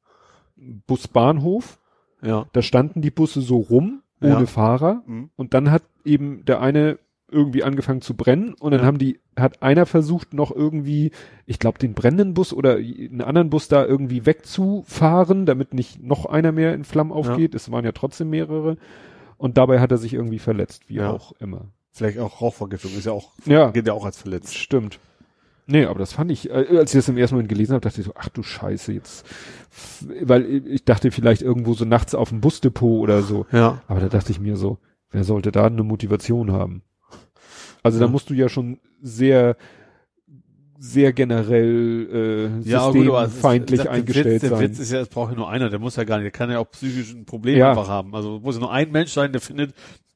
Busbahnhof. 0.56 1.80
Ja. 2.22 2.48
Da 2.54 2.62
standen 2.62 3.02
die 3.02 3.12
Busse 3.12 3.42
so 3.42 3.58
rum, 3.58 4.04
ohne 4.22 4.32
Ja. 4.32 4.46
Fahrer. 4.46 5.04
Mhm. 5.06 5.32
Und 5.36 5.54
dann 5.54 5.72
hat 5.72 5.84
eben 6.06 6.46
der 6.46 6.62
eine 6.62 7.00
irgendwie 7.32 7.64
angefangen 7.64 8.02
zu 8.02 8.16
brennen 8.16 8.54
und 8.60 8.72
dann 8.72 8.82
Ja. 8.82 8.86
haben 8.88 8.98
die, 8.98 9.20
hat 9.38 9.62
einer 9.62 9.86
versucht 9.86 10.34
noch 10.34 10.56
irgendwie, 10.56 11.12
ich 11.46 11.60
glaube 11.60 11.78
den 11.80 11.94
brennenden 11.94 12.34
Bus 12.34 12.54
oder 12.54 12.76
einen 12.76 13.22
anderen 13.22 13.50
Bus 13.50 13.68
da 13.68 13.86
irgendwie 13.86 14.26
wegzufahren, 14.26 15.46
damit 15.46 15.74
nicht 15.74 16.02
noch 16.04 16.26
einer 16.26 16.52
mehr 16.52 16.74
in 16.74 16.84
Flammen 16.84 17.12
aufgeht. 17.12 17.56
Es 17.56 17.72
waren 17.72 17.86
ja 17.86 17.92
trotzdem 17.92 18.30
mehrere. 18.30 18.78
Und 19.38 19.58
dabei 19.58 19.80
hat 19.80 19.92
er 19.92 19.98
sich 19.98 20.14
irgendwie 20.14 20.40
verletzt, 20.40 20.90
wie 20.90 20.96
Ja. 20.96 21.12
auch 21.12 21.32
immer. 21.40 21.66
Vielleicht 21.92 22.20
auch 22.20 22.42
Rauchvergiftung 22.42 22.92
ist 22.98 23.06
ja 23.06 23.12
auch, 23.14 23.32
Ja, 23.46 23.72
geht 23.72 23.88
ja 23.88 23.94
auch 23.94 24.06
als 24.06 24.18
verletzt. 24.22 24.56
stimmt. 24.58 25.00
Nee, 25.72 25.86
aber 25.86 26.00
das 26.00 26.14
fand 26.14 26.32
ich, 26.32 26.50
äh, 26.50 26.78
als 26.78 26.94
ich 26.94 26.98
das 27.00 27.10
im 27.10 27.18
ersten 27.18 27.36
Moment 27.36 27.50
gelesen 27.50 27.74
habe, 27.74 27.82
dachte 27.82 28.02
ich 28.02 28.08
so, 28.08 28.14
ach 28.16 28.30
du 28.30 28.42
Scheiße, 28.42 28.92
jetzt, 28.92 29.24
weil 30.24 30.46
ich 30.68 30.84
dachte 30.84 31.12
vielleicht 31.12 31.42
irgendwo 31.44 31.74
so 31.74 31.86
nachts 31.86 32.16
auf 32.16 32.30
dem 32.30 32.42
Busdepot 32.42 33.02
oder 33.02 33.22
so. 33.22 33.46
Ja. 33.52 33.82
Aber 33.88 34.00
da 34.00 34.08
dachte 34.10 34.32
ich 34.32 34.40
mir 34.40 34.56
so, 34.58 34.80
wer 35.12 35.24
sollte 35.24 35.52
da 35.52 35.66
eine 35.68 35.84
Motivation 35.84 36.52
haben? 36.52 36.82
Also 37.84 38.00
da 38.00 38.06
Ja. 38.06 38.12
musst 38.12 38.30
du 38.30 38.34
ja 38.34 38.50
schon 38.50 38.80
sehr, 39.02 39.56
sehr 40.80 41.14
generell 41.14 42.60
äh, 42.64 42.70
Ja, 42.70 42.82
aber 42.82 42.94
gut, 42.94 43.04
systemfeindlich 43.06 43.82
der 43.82 43.92
eingestellt 43.92 44.26
Witz, 44.36 44.42
der 44.42 44.50
sein. 44.52 44.60
Witz 44.62 44.80
ist 44.80 44.92
ja, 44.92 45.00
es 45.02 45.10
braucht 45.10 45.32
ja 45.32 45.38
nur 45.38 45.50
einer, 45.50 45.70
der 45.70 45.80
muss 45.80 45.96
ja 45.96 46.04
gar 46.04 46.18
nicht, 46.18 46.26
der 46.26 46.32
kann 46.32 46.50
ja 46.52 46.60
auch 46.60 46.70
psychisch 46.72 47.12
ein 47.14 47.26
Problem 47.26 47.58
Ja. 47.58 47.70
einfach 47.72 47.88
haben. 47.88 48.16
Also 48.16 48.40
muss 48.40 48.56
ja 48.56 48.62
nur 48.62 48.72
ein 48.72 48.92
Mensch 48.92 49.12
sein, 49.12 49.32
der 49.32 49.42
findet, 49.42 49.74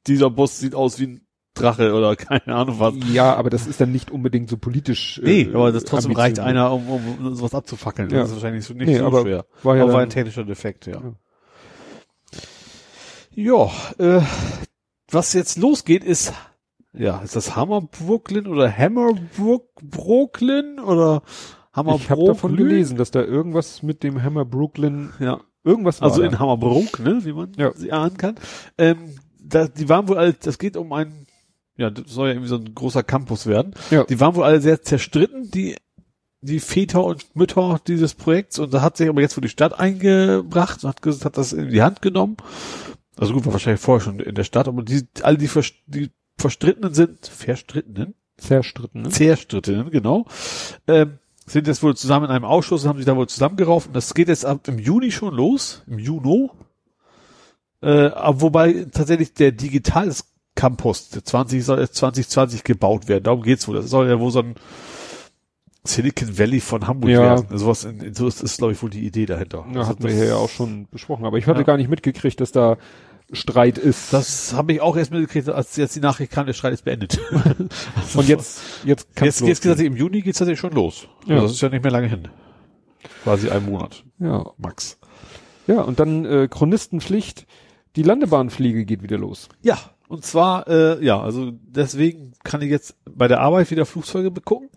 dieser 0.08 0.30
Bus 0.30 0.60
sieht 0.60 0.76
aus 0.76 1.00
wie 1.00 1.08
ein 1.08 1.22
Drache 1.54 1.94
oder 1.94 2.16
keine 2.18 2.56
Ahnung 2.56 2.80
was. 2.80 2.96
ja, 3.14 3.36
aber 3.36 3.50
das 3.50 3.68
ist 3.68 3.80
dann 3.80 3.92
nicht 3.92 4.10
unbedingt 4.10 4.50
so 4.50 4.58
politisch. 4.58 5.22
Nee, 5.24 5.42
äh, 5.44 5.54
aber 5.54 5.72
das 5.72 5.84
trotzdem 5.84 6.14
reicht 6.14 6.40
ambitioniert. 6.40 6.66
einer, 6.66 6.74
um, 6.74 7.26
um 7.28 7.36
sowas 7.36 7.54
abzufackeln. 7.54 8.10
Ja. 8.10 8.20
Das 8.22 8.30
ist 8.30 8.36
wahrscheinlich 8.36 8.66
so 8.66 8.74
nicht 8.74 8.88
Nee, 8.88 8.98
so 8.98 9.06
aber 9.06 9.22
schwer. 9.22 9.46
War 9.64 9.76
ja 9.78 9.84
aber 9.84 9.94
war 9.94 10.02
ein 10.02 10.10
technischer 10.10 10.44
Defekt, 10.46 10.88
ja. 10.88 10.94
Ja. 11.02 11.14
Ja, 13.36 13.72
äh, 13.98 14.22
was 15.10 15.34
jetzt 15.34 15.58
losgeht 15.58 16.04
ist, 16.04 16.34
ja, 16.94 17.20
ist 17.20 17.36
das 17.36 17.56
Hammer 17.56 17.82
Brooklyn 17.82 18.48
oder 18.48 18.72
Hammer 18.76 19.14
Brook 19.36 19.70
Brooklyn 19.82 20.80
oder 20.80 21.24
Hammer 21.74 21.96
ich 21.96 22.10
habe 22.10 22.26
davon 22.26 22.56
gelesen, 22.56 22.98
dass 22.98 23.12
da 23.12 23.22
irgendwas 23.24 23.82
mit 23.84 24.04
dem 24.04 24.22
Hammer 24.24 24.46
Brooklyn, 24.46 25.10
Ja, 25.20 25.42
irgendwas 25.64 26.02
war 26.02 26.10
also 26.10 26.22
da. 26.22 26.28
in 26.28 26.40
Hammerbrook, 26.40 27.00
ne, 27.00 27.26
wie 27.26 27.34
man 27.34 27.52
Ja. 27.58 27.72
sie 27.74 27.92
ahnen 27.92 28.18
kann. 28.18 28.36
Ähm, 28.78 29.16
da, 29.40 29.68
die 29.68 29.90
waren 29.90 30.08
wohl 30.08 30.18
alle, 30.18 30.34
das 30.34 30.60
geht 30.60 30.78
um 30.78 30.94
ein, 30.94 31.26
ja, 31.78 31.90
das 31.90 32.12
soll 32.12 32.28
ja 32.28 32.34
irgendwie 32.34 32.50
so 32.50 32.58
ein 32.58 32.76
großer 32.76 33.02
Campus 33.04 33.48
werden. 33.48 33.74
Ja. 33.90 34.04
Die 34.04 34.20
waren 34.20 34.36
wohl 34.36 34.44
alle 34.44 34.62
sehr 34.62 34.82
zerstritten, 34.84 35.50
die 35.50 35.76
die 36.42 36.60
Väter 36.60 37.04
und 37.06 37.36
Mütter 37.36 37.80
dieses 37.88 38.14
Projekts 38.16 38.60
und 38.60 38.74
da 38.74 38.82
hat 38.82 38.98
sich 38.98 39.08
aber 39.08 39.22
jetzt 39.22 39.34
für 39.34 39.42
die 39.42 39.50
Stadt 39.50 39.80
eingebracht 39.80 40.84
und 40.84 40.90
hat, 40.90 41.02
gesagt, 41.02 41.26
hat 41.26 41.38
das 41.38 41.54
in 41.54 41.70
die 41.70 41.82
Hand 41.82 42.02
genommen. 42.02 42.36
Also 43.18 43.34
gut, 43.34 43.46
war 43.46 43.54
wahrscheinlich 43.54 43.82
vorher 43.82 44.04
schon 44.04 44.20
in 44.20 44.36
der 44.36 44.44
Stadt, 44.44 44.68
aber 44.68 44.84
die, 44.84 45.08
alle 45.22 45.38
die, 45.38 45.50
die 45.88 46.10
Verstrittenen 46.38 46.94
sind, 46.94 47.26
Verstrittenen? 47.28 48.16
Zerstritten, 48.38 49.04
ne? 49.04 49.10
Zerstrittenen, 49.10 49.92
genau, 49.92 50.26
ähm, 50.88 51.20
sind 51.46 51.68
jetzt 51.68 51.84
wohl 51.84 51.96
zusammen 51.96 52.26
in 52.26 52.32
einem 52.32 52.46
Ausschuss 52.46 52.84
und 52.84 52.90
haben 52.90 52.98
sich 52.98 53.06
da 53.06 53.16
wohl 53.16 53.28
zusammengerauft 53.28 53.88
und 53.88 53.96
das 53.96 54.14
geht 54.14 54.28
jetzt 54.28 54.46
ab 54.46 54.68
im 54.68 54.80
Juni 54.80 55.12
schon 55.12 55.34
los, 55.36 55.84
im 55.88 56.00
Juni. 56.00 56.50
Äh, 57.82 58.08
aber 58.08 58.42
wobei 58.42 58.86
tatsächlich 58.92 59.34
der 59.34 59.52
Digitales 59.52 60.26
Campus, 60.56 61.10
der 61.10 61.24
20 61.24 61.64
soll 61.66 61.80
jetzt 61.80 61.96
2020 61.96 62.64
gebaut 62.64 63.08
werden, 63.08 63.24
darum 63.26 63.42
geht's 63.44 63.68
wohl. 63.68 63.76
Das 63.76 63.90
soll 63.90 64.08
ja 64.08 64.20
wohl 64.20 64.32
so 64.32 64.40
ein 64.40 64.56
Silicon 65.84 66.38
Valley 66.40 66.62
von 66.62 66.88
Hamburg 66.88 67.12
Ja. 67.12 67.22
werden. 67.22 67.58
Sowas 67.58 67.84
in, 67.84 68.00
in, 68.00 68.14
so 68.14 68.28
ist, 68.28 68.42
ist 68.42 68.58
glaube 68.58 68.72
ich 68.74 68.82
wohl 68.82 68.90
die 68.90 69.06
Idee 69.06 69.26
dahinter. 69.26 69.66
Ja, 69.72 69.80
Also 69.80 69.90
hatten 69.90 70.04
wir 70.04 70.14
ja 70.14 70.36
auch 70.38 70.50
schon 70.50 70.88
besprochen. 70.90 71.26
Aber 71.26 71.38
ich 71.38 71.48
hatte 71.48 71.60
Ja. 71.60 71.66
gar 71.66 71.78
nicht 71.78 71.90
mitgekriegt, 71.90 72.40
dass 72.40 72.52
da 72.54 72.78
Streit 73.34 73.78
ist. 73.78 74.14
Das 74.14 74.54
habe 74.54 74.74
ich 74.74 74.82
auch 74.82 74.96
erst 74.96 75.12
mitgekriegt, 75.12 75.50
als 75.50 75.76
jetzt 75.76 75.96
die 75.96 76.00
Nachricht 76.00 76.32
kam, 76.32 76.46
der 76.46 76.54
Streit 76.54 76.74
ist 76.74 76.86
beendet. 76.86 77.20
und 78.16 78.28
jetzt, 78.28 78.62
jetzt 78.86 79.16
kann's 79.16 79.40
jetzt, 79.40 79.42
jetzt 79.42 79.42
geht 79.42 79.48
losgehen. 79.48 79.56
tatsächlich 79.56 79.88
im 79.88 79.98
Juni 79.98 80.22
geht's 80.22 80.38
tatsächlich 80.40 80.60
schon 80.60 80.74
los. 80.74 81.08
Ja. 81.26 81.36
Also 81.36 81.48
das 81.48 81.52
ist 81.56 81.62
ja 81.62 81.70
nicht 81.70 81.84
mehr 81.84 81.92
lange 81.92 82.08
hin. 82.08 82.28
Quasi 83.24 83.50
ein 83.50 83.66
Monat, 83.66 84.04
Ja. 84.20 84.46
max. 84.58 84.98
Ja, 85.68 85.82
und 85.82 86.00
dann 86.00 86.26
äh, 86.26 86.48
Chronistenpflicht. 86.50 87.46
Die 87.96 88.04
Landebahnfliege 88.04 88.86
geht 88.86 89.04
wieder 89.04 89.18
los. 89.18 89.50
Ja, 89.62 89.78
und 90.08 90.26
zwar, 90.26 90.68
äh, 90.68 91.04
ja, 91.06 91.22
also 91.22 91.52
deswegen 91.54 92.34
kann 92.44 92.62
ich 92.62 92.70
jetzt 92.70 92.96
bei 93.10 93.28
der 93.28 93.40
Arbeit 93.42 93.70
wieder 93.72 93.86
Flugzeuge 93.86 94.32
begucken, 94.32 94.70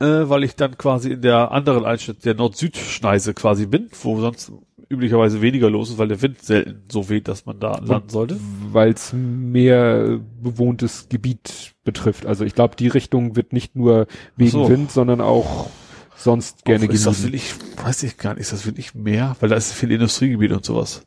äh, 0.00 0.06
weil 0.06 0.44
ich 0.44 0.56
dann 0.56 0.78
quasi 0.78 1.12
in 1.12 1.22
der 1.22 1.52
anderen 1.52 1.84
Einschnitt, 1.84 2.24
der 2.24 2.34
Nord-Süd-Schneise 2.34 3.34
quasi 3.34 3.66
bin, 3.66 3.90
wo 4.02 4.18
sonst 4.20 4.50
üblicherweise 4.90 5.42
weniger 5.42 5.68
los 5.70 5.90
ist, 5.90 5.98
weil 5.98 6.08
der 6.08 6.22
Wind 6.22 6.42
selten 6.42 6.82
so 6.90 7.08
weht, 7.08 7.28
dass 7.28 7.44
man 7.46 7.60
da 7.60 7.78
landen 7.78 8.08
sollte. 8.08 8.38
Weil 8.72 8.92
es 8.92 9.12
mehr 9.12 10.18
bewohntes 10.42 11.08
Gebiet 11.08 11.74
betrifft. 11.84 12.26
Also 12.26 12.44
ich 12.44 12.54
glaube, 12.54 12.76
die 12.76 12.88
Richtung 12.88 13.36
wird 13.36 13.52
nicht 13.52 13.76
nur 13.76 14.06
wegen 14.36 14.50
so. 14.50 14.68
Wind, 14.68 14.90
sondern 14.90 15.20
auch 15.20 15.68
sonst 16.16 16.64
gerne 16.64 16.86
Auch 16.86 16.90
ist 16.90 17.06
das 17.06 17.22
wirklich, 17.22 17.54
weiß 17.82 18.02
ich 18.04 18.16
gar 18.16 18.34
nicht, 18.34 18.40
ist 18.42 18.52
das 18.52 18.66
wirklich 18.66 18.94
mehr? 18.94 19.36
Weil 19.40 19.48
da 19.50 19.56
ist 19.56 19.72
viel 19.72 19.92
Industriegebiet 19.92 20.52
und 20.52 20.64
sowas. 20.64 21.02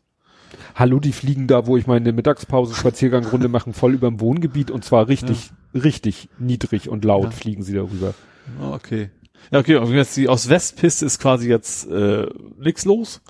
Hallo, 0.76 1.00
die 1.00 1.12
fliegen 1.12 1.48
da, 1.48 1.66
wo 1.66 1.76
ich 1.76 1.88
meine 1.88 2.14
Mittagspause 2.14 2.76
Spaziergangrunde 2.76 3.48
machen, 3.50 3.74
voll 3.74 3.94
überm 3.94 4.20
Wohngebiet 4.20 4.72
und 4.72 4.86
zwar 4.86 5.08
richtig, 5.08 5.52
richtig 5.74 6.30
niedrig 6.40 6.88
und 6.88 7.04
laut 7.04 7.26
Ja. 7.26 7.32
fliegen 7.32 7.64
sie 7.64 7.74
darüber. 7.74 8.14
Ah, 8.62 8.74
Okay. 8.76 9.10
Ja, 9.50 9.58
okay, 9.60 9.76
und 9.78 9.92
jetzt 9.92 10.16
die 10.18 10.30
Ost-West-Piste 10.30 11.04
ist 11.04 11.18
quasi 11.18 11.50
jetzt 11.50 11.90
äh, 11.90 12.28
nix 12.60 12.86
los. 12.86 13.22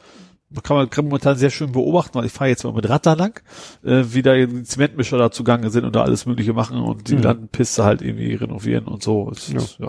Da 0.53 0.61
kann 0.61 0.75
man 0.77 0.89
momentan 0.97 1.37
sehr 1.37 1.49
schön 1.49 1.71
beobachten, 1.71 2.15
weil 2.15 2.25
ich 2.25 2.31
fahre 2.31 2.49
jetzt 2.49 2.63
mal 2.63 2.73
mit 2.73 2.87
Rad 2.89 3.05
da 3.05 3.13
lang, 3.13 3.39
äh, 3.83 4.03
wie 4.09 4.21
da 4.21 4.33
die 4.35 4.63
Zementmischer 4.63 5.17
da 5.17 5.31
zugange 5.31 5.69
sind 5.69 5.85
und 5.85 5.95
da 5.95 6.03
alles 6.03 6.25
Mögliche 6.25 6.53
machen 6.53 6.77
und 6.81 7.07
die 7.09 7.15
Mhm. 7.15 7.21
Landpiste 7.23 7.83
halt 7.85 8.01
irgendwie 8.01 8.33
renovieren 8.35 8.85
und 8.85 9.01
so. 9.01 9.29
Es 9.31 9.47
Ja. 9.49 9.57
ist, 9.59 9.77
ja. 9.79 9.87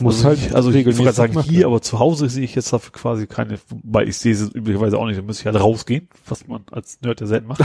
Muss 0.00 0.16
also 0.16 0.28
halt 0.28 0.38
ich, 0.38 0.54
also 0.56 0.70
ich 0.70 0.84
wollte 0.86 1.02
gerade 1.02 1.12
sagen, 1.12 1.34
machen. 1.34 1.48
hier, 1.50 1.66
aber 1.66 1.80
zu 1.80 1.98
Hause 2.00 2.28
sehe 2.28 2.42
ich 2.42 2.54
jetzt 2.56 2.72
dafür 2.72 2.92
quasi 2.92 3.26
keine, 3.28 3.58
weil 3.84 4.08
ich 4.08 4.16
sehe 4.16 4.34
sie 4.34 4.46
üblicherweise 4.50 4.98
auch 4.98 5.06
nicht, 5.06 5.18
dann 5.18 5.26
müsste 5.26 5.42
ich 5.42 5.46
halt 5.46 5.60
rausgehen, 5.62 6.08
was 6.26 6.48
man 6.48 6.62
als 6.72 6.98
Nerd 7.02 7.20
ja 7.20 7.26
selten 7.26 7.46
macht. 7.46 7.64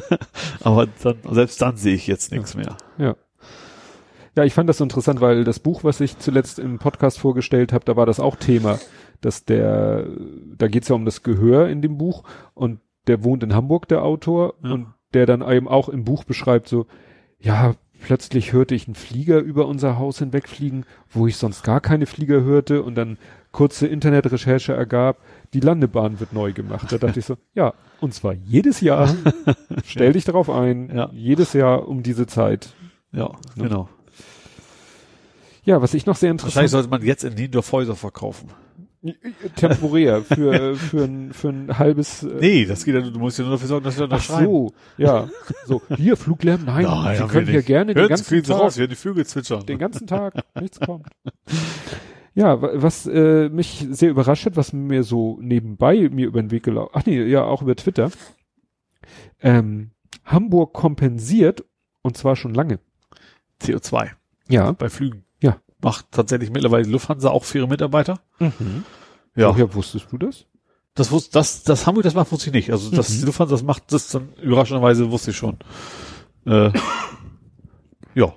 aber 0.62 0.86
dann, 1.02 1.16
selbst 1.32 1.60
dann 1.60 1.76
sehe 1.76 1.94
ich 1.94 2.06
jetzt 2.06 2.32
nichts 2.32 2.54
mehr. 2.54 2.76
Ja. 2.98 3.14
Ja, 4.36 4.44
ich 4.44 4.52
fand 4.54 4.68
das 4.68 4.78
so 4.78 4.84
interessant, 4.84 5.20
weil 5.22 5.44
das 5.44 5.58
Buch, 5.58 5.82
was 5.82 6.00
ich 6.00 6.18
zuletzt 6.18 6.58
im 6.58 6.78
Podcast 6.78 7.18
vorgestellt 7.18 7.72
habe, 7.72 7.84
da 7.86 7.96
war 7.96 8.04
das 8.06 8.20
auch 8.20 8.36
Thema, 8.36 8.78
dass 9.20 9.44
der, 9.44 10.06
da 10.56 10.68
geht's 10.68 10.88
ja 10.88 10.94
um 10.94 11.04
das 11.04 11.22
Gehör 11.22 11.68
in 11.68 11.82
dem 11.82 11.98
Buch 11.98 12.24
und 12.54 12.80
der 13.06 13.22
wohnt 13.24 13.42
in 13.42 13.54
Hamburg, 13.54 13.88
der 13.88 14.02
Autor, 14.02 14.54
Ja. 14.62 14.72
und 14.72 14.86
der 15.14 15.26
dann 15.26 15.42
eben 15.48 15.68
auch 15.68 15.88
im 15.88 16.04
Buch 16.04 16.24
beschreibt 16.24 16.68
so, 16.68 16.86
ja, 17.38 17.74
plötzlich 18.02 18.52
hörte 18.52 18.74
ich 18.74 18.86
einen 18.88 18.94
Flieger 18.96 19.38
über 19.38 19.66
unser 19.66 19.98
Haus 19.98 20.18
hinwegfliegen, 20.18 20.84
wo 21.10 21.26
ich 21.26 21.36
sonst 21.36 21.62
gar 21.62 21.80
keine 21.80 22.06
Flieger 22.06 22.42
hörte 22.42 22.82
und 22.82 22.94
dann 22.96 23.16
kurze 23.52 23.86
Internetrecherche 23.86 24.74
ergab, 24.74 25.18
die 25.54 25.60
Landebahn 25.60 26.20
wird 26.20 26.32
neu 26.34 26.52
gemacht. 26.52 26.90
Da 26.92 26.98
dachte 26.98 27.20
ich 27.20 27.24
so, 27.24 27.36
ja, 27.54 27.72
und 28.00 28.12
zwar 28.12 28.34
jedes 28.34 28.80
Jahr, 28.82 29.14
stell 29.84 30.12
dich 30.12 30.24
darauf 30.24 30.50
ein, 30.50 30.94
Ja. 30.94 31.08
jedes 31.12 31.52
Jahr 31.54 31.88
um 31.88 32.02
diese 32.02 32.26
Zeit. 32.26 32.74
Ja, 33.12 33.30
genau. 33.56 33.88
Ja, 35.64 35.80
was 35.82 35.94
ich 35.94 36.06
noch 36.06 36.16
sehr 36.16 36.30
Wahrscheinlich 36.32 36.54
interessant 36.54 36.70
sollte 36.70 36.88
man 36.90 37.02
jetzt 37.02 37.24
in 37.24 37.34
Niendorf 37.34 37.72
Häuser 37.72 37.96
verkaufen. 37.96 38.50
Temporär 39.56 40.22
für 40.22 40.74
für 40.76 41.04
ein 41.04 41.32
für 41.32 41.48
ein 41.48 41.78
halbes 41.78 42.22
äh, 42.22 42.36
Nee, 42.40 42.64
das 42.66 42.84
geht 42.84 42.94
ja, 42.94 43.00
du 43.00 43.18
musst 43.18 43.38
ja 43.38 43.44
nur 43.44 43.52
dafür 43.54 43.68
sorgen, 43.68 43.84
dass 43.84 43.96
wir 43.96 44.04
Ach 44.04 44.10
unterschreiben. 44.10 44.44
so, 44.46 44.72
ja, 44.98 45.28
so 45.66 45.82
hier 45.96 46.16
Fluglärm, 46.16 46.64
nein, 46.64 46.82
Sie 46.84 46.88
haben 46.90 47.18
wir 47.18 47.26
können 47.28 47.46
hier 47.48 47.62
gerne 47.62 47.94
den 47.94 48.00
Hören 48.00 48.06
Sie, 48.16 48.24
ganzen 48.24 48.44
Sie 48.44 48.52
Tag, 48.52 48.60
raus, 48.60 48.78
wir 48.78 48.88
die 48.88 48.94
Vögel 48.96 49.26
zwitschern. 49.26 49.66
den 49.66 49.78
ganzen 49.78 50.06
Tag, 50.06 50.34
nichts 50.60 50.80
kommt. 50.80 51.06
Ja, 52.34 52.60
wa- 52.60 52.70
was 52.74 53.06
äh, 53.06 53.48
mich 53.48 53.86
sehr 53.90 54.10
überrascht 54.10 54.46
hat, 54.46 54.56
was 54.56 54.72
mir 54.72 55.02
so 55.02 55.38
nebenbei 55.40 56.08
mir 56.10 56.26
über 56.26 56.42
den 56.42 56.50
Weg 56.50 56.64
gelaufen, 56.64 56.90
ach 56.94 57.06
nee, 57.06 57.22
ja 57.22 57.44
auch 57.44 57.62
über 57.62 57.74
Twitter. 57.76 58.10
Ähm, 59.40 59.90
Hamburg 60.24 60.72
kompensiert 60.72 61.64
und 62.02 62.16
zwar 62.16 62.36
schon 62.36 62.54
lange. 62.54 62.78
CO2 63.62 64.10
Ja. 64.48 64.72
bei 64.72 64.88
Flügen. 64.88 65.24
Macht 65.82 66.06
tatsächlich 66.10 66.50
mittlerweile 66.50 66.84
die 66.84 66.90
Lufthansa 66.90 67.30
auch 67.30 67.44
für 67.44 67.58
ihre 67.58 67.68
Mitarbeiter. 67.68 68.18
Mhm. 68.38 68.84
Ja. 69.34 69.50
Woher 69.50 69.74
wusstest 69.74 70.06
du 70.10 70.18
das? 70.18 70.46
Das 70.94 71.10
wusste, 71.10 71.32
das, 71.32 71.62
das 71.62 71.86
Hamburg 71.86 72.04
das 72.04 72.14
macht, 72.14 72.32
wusste 72.32 72.48
ich 72.48 72.54
nicht. 72.54 72.70
Also, 72.72 72.90
dass 72.90 73.10
Mhm. 73.10 73.18
die 73.20 73.26
Lufthansa 73.26 73.54
das 73.54 73.62
macht, 73.62 73.92
das 73.92 74.08
dann 74.08 74.32
überraschenderweise 74.40 75.10
wusste 75.10 75.30
ich 75.32 75.36
schon. 75.36 75.58
Äh, 76.46 76.70
ja. 78.14 78.32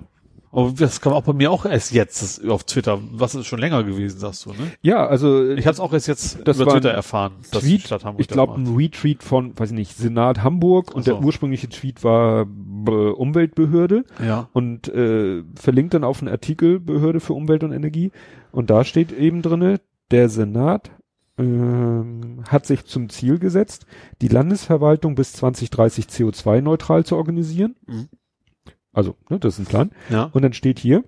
Aber 0.52 0.72
das 0.76 1.00
kam 1.00 1.12
auch 1.12 1.22
bei 1.22 1.32
mir 1.32 1.50
auch 1.52 1.64
erst 1.64 1.92
jetzt 1.92 2.22
das, 2.22 2.44
auf 2.48 2.64
Twitter. 2.64 2.98
Was 3.12 3.34
ist 3.36 3.46
schon 3.46 3.60
länger 3.60 3.84
gewesen, 3.84 4.18
sagst 4.18 4.44
du, 4.46 4.50
ne? 4.50 4.72
Ja, 4.82 5.06
also 5.06 5.48
Ich 5.52 5.64
habe 5.66 5.74
es 5.74 5.80
auch 5.80 5.92
erst 5.92 6.08
jetzt 6.08 6.38
Das 6.44 6.58
über 6.58 6.72
Twitter 6.72 6.90
erfahren, 6.90 7.34
dass 7.52 7.62
die 7.62 7.68
Tweet, 7.76 7.82
Stadt 7.82 8.04
Hamburg 8.04 8.20
ich 8.20 8.26
das 8.26 8.34
glaube 8.34 8.54
ein 8.60 8.74
Retweet 8.74 9.22
von, 9.22 9.56
weiß 9.56 9.70
ich 9.70 9.76
nicht, 9.76 9.96
Senat 9.96 10.42
Hamburg 10.42 10.92
und 10.94 11.04
so. 11.04 11.12
der 11.12 11.22
ursprüngliche 11.22 11.68
Tweet 11.68 12.02
war 12.02 12.42
äh, 12.42 12.90
Umweltbehörde 12.90 14.04
Ja. 14.26 14.48
und 14.52 14.88
äh, 14.88 15.44
verlinkt 15.54 15.94
dann 15.94 16.02
auf 16.04 16.20
einen 16.20 16.30
Artikel 16.32 16.80
Behörde 16.80 17.20
für 17.20 17.34
Umwelt 17.34 17.62
und 17.62 17.72
Energie 17.72 18.10
und 18.50 18.70
da 18.70 18.82
steht 18.84 19.12
eben 19.12 19.42
drinne, 19.42 19.80
der 20.10 20.28
Senat 20.28 20.90
ähm, 21.38 22.42
hat 22.48 22.66
sich 22.66 22.84
zum 22.86 23.08
Ziel 23.08 23.38
gesetzt, 23.38 23.86
die 24.20 24.28
Landesverwaltung 24.28 25.14
bis 25.14 25.32
2030 25.34 26.06
CO2-neutral 26.06 27.04
zu 27.04 27.16
organisieren. 27.16 27.76
Mhm. 27.86 28.08
Also, 28.92 29.16
ne, 29.28 29.38
das 29.38 29.54
ist 29.54 29.60
ein 29.60 29.66
Plan. 29.66 29.90
Ja. 30.08 30.30
Und 30.32 30.42
dann 30.42 30.52
steht 30.52 30.78
hier, 30.78 31.04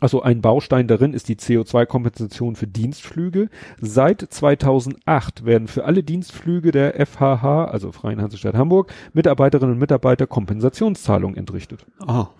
also 0.00 0.22
ein 0.22 0.40
Baustein 0.40 0.88
darin 0.88 1.12
ist 1.14 1.28
die 1.28 1.36
CO2-Kompensation 1.36 2.56
für 2.56 2.66
Dienstflüge. 2.66 3.48
Seit 3.80 4.20
2008 4.20 5.44
werden 5.44 5.68
für 5.68 5.84
alle 5.84 6.02
Dienstflüge 6.02 6.72
der 6.72 7.06
FHH, 7.06 7.66
also 7.66 7.92
Freien 7.92 8.20
Hansestadt 8.20 8.54
Hamburg, 8.54 8.92
Mitarbeiterinnen 9.12 9.74
und 9.74 9.78
Mitarbeiter 9.78 10.26
Kompensationszahlungen 10.26 11.36
entrichtet. 11.36 11.86
Aha. 12.00 12.30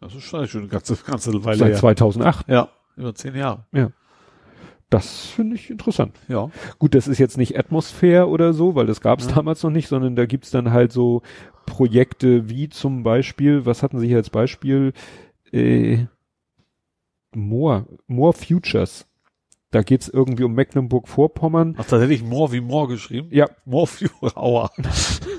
Das 0.00 0.14
ist 0.14 0.24
schon 0.24 0.40
eine 0.40 0.68
ganze, 0.68 0.96
ganze 0.96 1.44
Weile 1.44 1.58
Seit 1.58 1.68
her. 1.72 1.76
2008. 1.76 2.48
Ja, 2.48 2.68
über 2.96 3.14
zehn 3.14 3.36
Jahre. 3.36 3.64
Das 4.90 5.26
finde 5.26 5.54
ich 5.54 5.70
interessant. 5.70 6.16
Ja. 6.28 6.50
Gut, 6.80 6.94
das 6.94 7.06
ist 7.08 7.18
jetzt 7.18 7.38
nicht 7.38 7.56
Atmosphäre 7.58 8.28
oder 8.28 8.52
so, 8.52 8.74
weil 8.74 8.86
das 8.86 9.00
gab 9.00 9.20
es 9.20 9.26
Ja. 9.28 9.36
damals 9.36 9.62
noch 9.62 9.70
nicht, 9.70 9.86
sondern 9.88 10.16
da 10.16 10.26
gibt's 10.26 10.50
dann 10.50 10.72
halt 10.72 10.90
so 10.92 11.22
Projekte 11.64 12.48
wie 12.50 12.68
zum 12.68 13.04
Beispiel, 13.04 13.64
was 13.66 13.82
hatten 13.84 14.00
Sie 14.00 14.08
hier 14.08 14.16
als 14.16 14.30
Beispiel? 14.30 14.92
Äh, 15.52 16.06
More, 17.32 17.86
More 18.08 18.32
Futures. 18.32 19.06
Da 19.70 19.82
geht's 19.82 20.08
irgendwie 20.08 20.42
um 20.42 20.52
Mecklenburg-Vorpommern. 20.54 21.76
Ach, 21.78 21.84
tatsächlich 21.84 22.24
Moor 22.24 22.50
wie 22.50 22.60
Moor 22.60 22.88
geschrieben? 22.88 23.28
Ja, 23.30 23.46
Moor 23.64 23.86
für 23.86 24.10
Aua. 24.36 24.72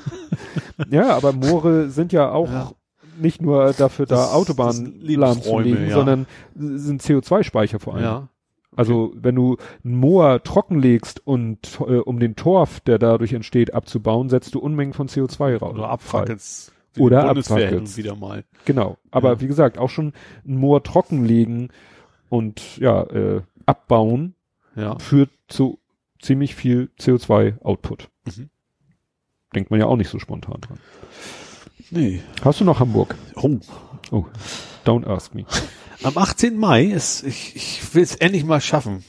ja, 0.90 1.10
aber 1.16 1.34
Moore 1.34 1.90
sind 1.90 2.14
ja 2.14 2.32
auch 2.32 2.50
Ja. 2.50 2.72
nicht 3.20 3.42
nur 3.42 3.74
dafür 3.74 4.06
da, 4.06 4.16
Das- 4.16 4.32
Autobahnen 4.34 5.02
lahmzulegen, 5.02 5.90
ja. 5.90 5.96
sondern 5.96 6.28
sind 6.56 7.02
CO2-Speicher 7.02 7.80
vor 7.82 7.96
allem. 7.96 8.04
Ja. 8.06 8.28
Also 8.76 9.12
wenn 9.16 9.36
du 9.36 9.58
ein 9.84 9.96
Moor 9.96 10.42
trockenlegst 10.44 11.26
und 11.28 11.80
äh, 11.82 11.98
um 11.98 12.20
den 12.20 12.36
Torf, 12.36 12.80
der 12.80 13.00
dadurch 13.00 13.34
entsteht, 13.34 13.74
abzubauen, 13.74 14.30
setzt 14.30 14.56
du 14.56 14.60
Unmengen 14.60 14.94
von 14.94 15.08
CO2 15.10 15.58
raus. 15.58 15.74
Oder 15.76 15.90
abfackelst. 15.90 16.72
Oder 16.98 17.30
abfackelst. 17.30 17.98
wieder 17.98 18.16
mal. 18.16 18.44
Genau. 18.66 18.98
Aber 19.12 19.34
Ja. 19.34 19.42
wie 19.42 19.48
gesagt, 19.48 19.78
auch 19.78 19.90
schon 19.90 20.14
ein 20.48 20.56
Moor 20.56 20.84
trockenlegen 20.84 21.70
und 22.30 22.78
ja, 22.78 23.04
äh, 23.04 23.42
abbauen 23.66 24.36
Ja. 24.76 24.98
führt 25.00 25.30
zu 25.48 25.80
ziemlich 26.22 26.56
viel 26.56 26.90
CO2-Output. 27.00 28.10
Mhm. 28.26 28.50
Denkt 29.54 29.70
man 29.72 29.80
ja 29.82 29.86
auch 29.88 29.98
nicht 29.98 30.10
so 30.10 30.18
spontan 30.20 30.62
dran. 30.62 30.78
Nee. 31.90 32.22
Hast 32.44 32.62
du 32.62 32.64
noch 32.66 32.80
Hamburg? 32.80 33.16
Oh. 33.36 33.58
Oh, 34.12 34.26
don't 34.86 35.06
ask 35.08 35.34
me. 35.34 35.46
Am 36.04 36.18
18. 36.18 36.58
Mai 36.58 36.86
ist, 36.86 37.24
ich, 37.24 37.56
ich 37.56 37.96
will 37.96 38.04
es 38.04 38.16
endlich 38.16 38.44
mal 38.44 38.62
schaffen. 38.62 39.04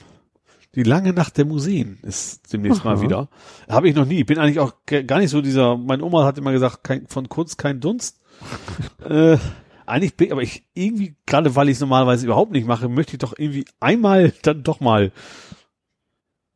Die 0.74 0.82
lange 0.84 1.12
Nacht 1.12 1.36
der 1.36 1.44
Museen 1.44 1.98
ist 2.02 2.52
demnächst 2.52 2.80
Aha. 2.80 2.94
mal 2.94 3.02
wieder. 3.02 3.28
Habe 3.68 3.88
ich 3.88 3.94
noch 3.94 4.06
nie. 4.06 4.24
Bin 4.24 4.38
eigentlich 4.38 4.58
auch 4.60 4.72
gar 4.86 5.18
nicht 5.18 5.30
so 5.30 5.42
dieser, 5.42 5.76
meine 5.76 6.02
Oma 6.02 6.24
hat 6.24 6.38
immer 6.38 6.52
gesagt, 6.52 6.82
kein, 6.84 7.06
von 7.06 7.28
Kunst 7.28 7.58
kein 7.58 7.80
Dunst. 7.80 8.20
äh, 9.08 9.36
eigentlich 9.84 10.16
bin, 10.16 10.32
aber 10.32 10.42
ich 10.42 10.64
irgendwie, 10.74 11.16
gerade 11.26 11.54
weil 11.56 11.68
ich 11.68 11.74
es 11.74 11.80
normalerweise 11.80 12.24
überhaupt 12.24 12.52
nicht 12.52 12.66
mache, 12.66 12.88
möchte 12.88 13.12
ich 13.14 13.18
doch 13.18 13.34
irgendwie 13.36 13.66
einmal 13.80 14.32
dann 14.42 14.62
doch 14.62 14.80
mal 14.80 15.12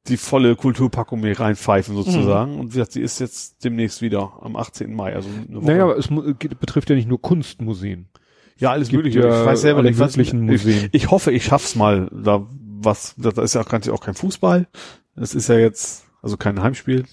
die 0.08 0.16
volle 0.16 0.54
Kulturpackung 0.56 1.20
mir 1.20 1.38
reinpfeifen 1.38 1.94
sozusagen. 1.96 2.58
Und 2.58 2.68
wie 2.68 2.78
gesagt, 2.78 2.92
sie 2.92 3.02
ist 3.02 3.18
jetzt 3.18 3.64
demnächst 3.64 4.00
wieder 4.02 4.32
am 4.40 4.56
18. 4.56 4.94
Mai. 4.94 5.14
Also 5.14 5.28
eine 5.28 5.56
Woche. 5.58 5.66
Naja, 5.66 5.82
aber 5.84 5.98
es 5.98 6.08
geht- 6.38 6.58
betrifft 6.60 6.88
ja 6.90 6.96
nicht 6.96 7.08
nur 7.08 7.20
Kunstmuseen. 7.20 8.08
Ja, 8.58 8.70
alles 8.72 8.90
mögliche. 8.92 9.20
ja 9.20 9.40
ich 9.40 9.46
weiß 9.46 9.60
selber 9.60 9.82
nicht, 9.82 9.98
was 9.98 10.16
Museen. 10.16 10.48
Ich, 10.50 10.88
ich 10.92 11.10
hoffe, 11.10 11.30
ich 11.32 11.44
schaff's 11.44 11.74
mal. 11.74 12.08
Da 12.12 12.46
was, 12.78 13.14
da 13.16 13.30
da 13.30 13.42
ist 13.42 13.54
ja 13.54 13.62
auch, 13.62 13.68
ganz- 13.68 13.88
auch 13.88 14.00
kein 14.00 14.14
Fußball. 14.14 14.66
Das 15.14 15.34
ist 15.34 15.48
ja 15.48 15.56
jetzt, 15.58 16.04
also 16.22 16.36
kein 16.36 16.62
Heimspiel. 16.62 17.04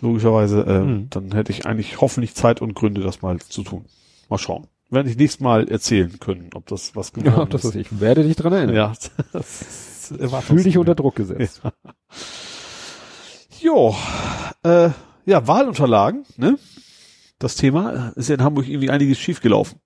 Logischerweise, 0.00 0.60
äh, 0.62 0.80
Hm. 0.80 1.06
dann 1.10 1.32
hätte 1.32 1.50
ich 1.52 1.66
eigentlich 1.66 2.00
hoffentlich 2.00 2.34
Zeit 2.34 2.60
und 2.60 2.74
Gründe, 2.74 3.00
das 3.00 3.22
mal 3.22 3.38
zu 3.40 3.62
tun. 3.62 3.86
Mal 4.28 4.38
schauen. 4.38 4.66
Werde 4.90 5.08
ich 5.08 5.16
nächstes 5.16 5.40
Mal 5.40 5.68
erzählen 5.68 6.18
können, 6.20 6.50
ob 6.54 6.66
das 6.66 6.94
was 6.94 7.12
geworden 7.14 7.36
Ja, 7.36 7.44
das 7.46 7.64
ist. 7.64 7.74
ich 7.74 8.00
werde 8.00 8.22
dich 8.22 8.36
dran 8.36 8.52
erinnern. 8.52 8.76
Ja, 8.76 8.92
das 9.32 10.10
Fühl 10.42 10.62
dich 10.62 10.76
unter 10.76 10.94
Druck 10.94 11.16
gesetzt. 11.16 11.62
Jo, 13.60 13.94
äh, 14.62 14.90
ja, 15.24 15.46
Wahlunterlagen, 15.46 16.24
ne? 16.36 16.58
Das 17.38 17.56
Thema 17.56 18.12
ist 18.16 18.28
ja 18.28 18.34
in 18.36 18.42
Hamburg 18.42 18.68
irgendwie 18.68 18.90
einiges 18.90 19.18
schiefgelaufen. 19.18 19.78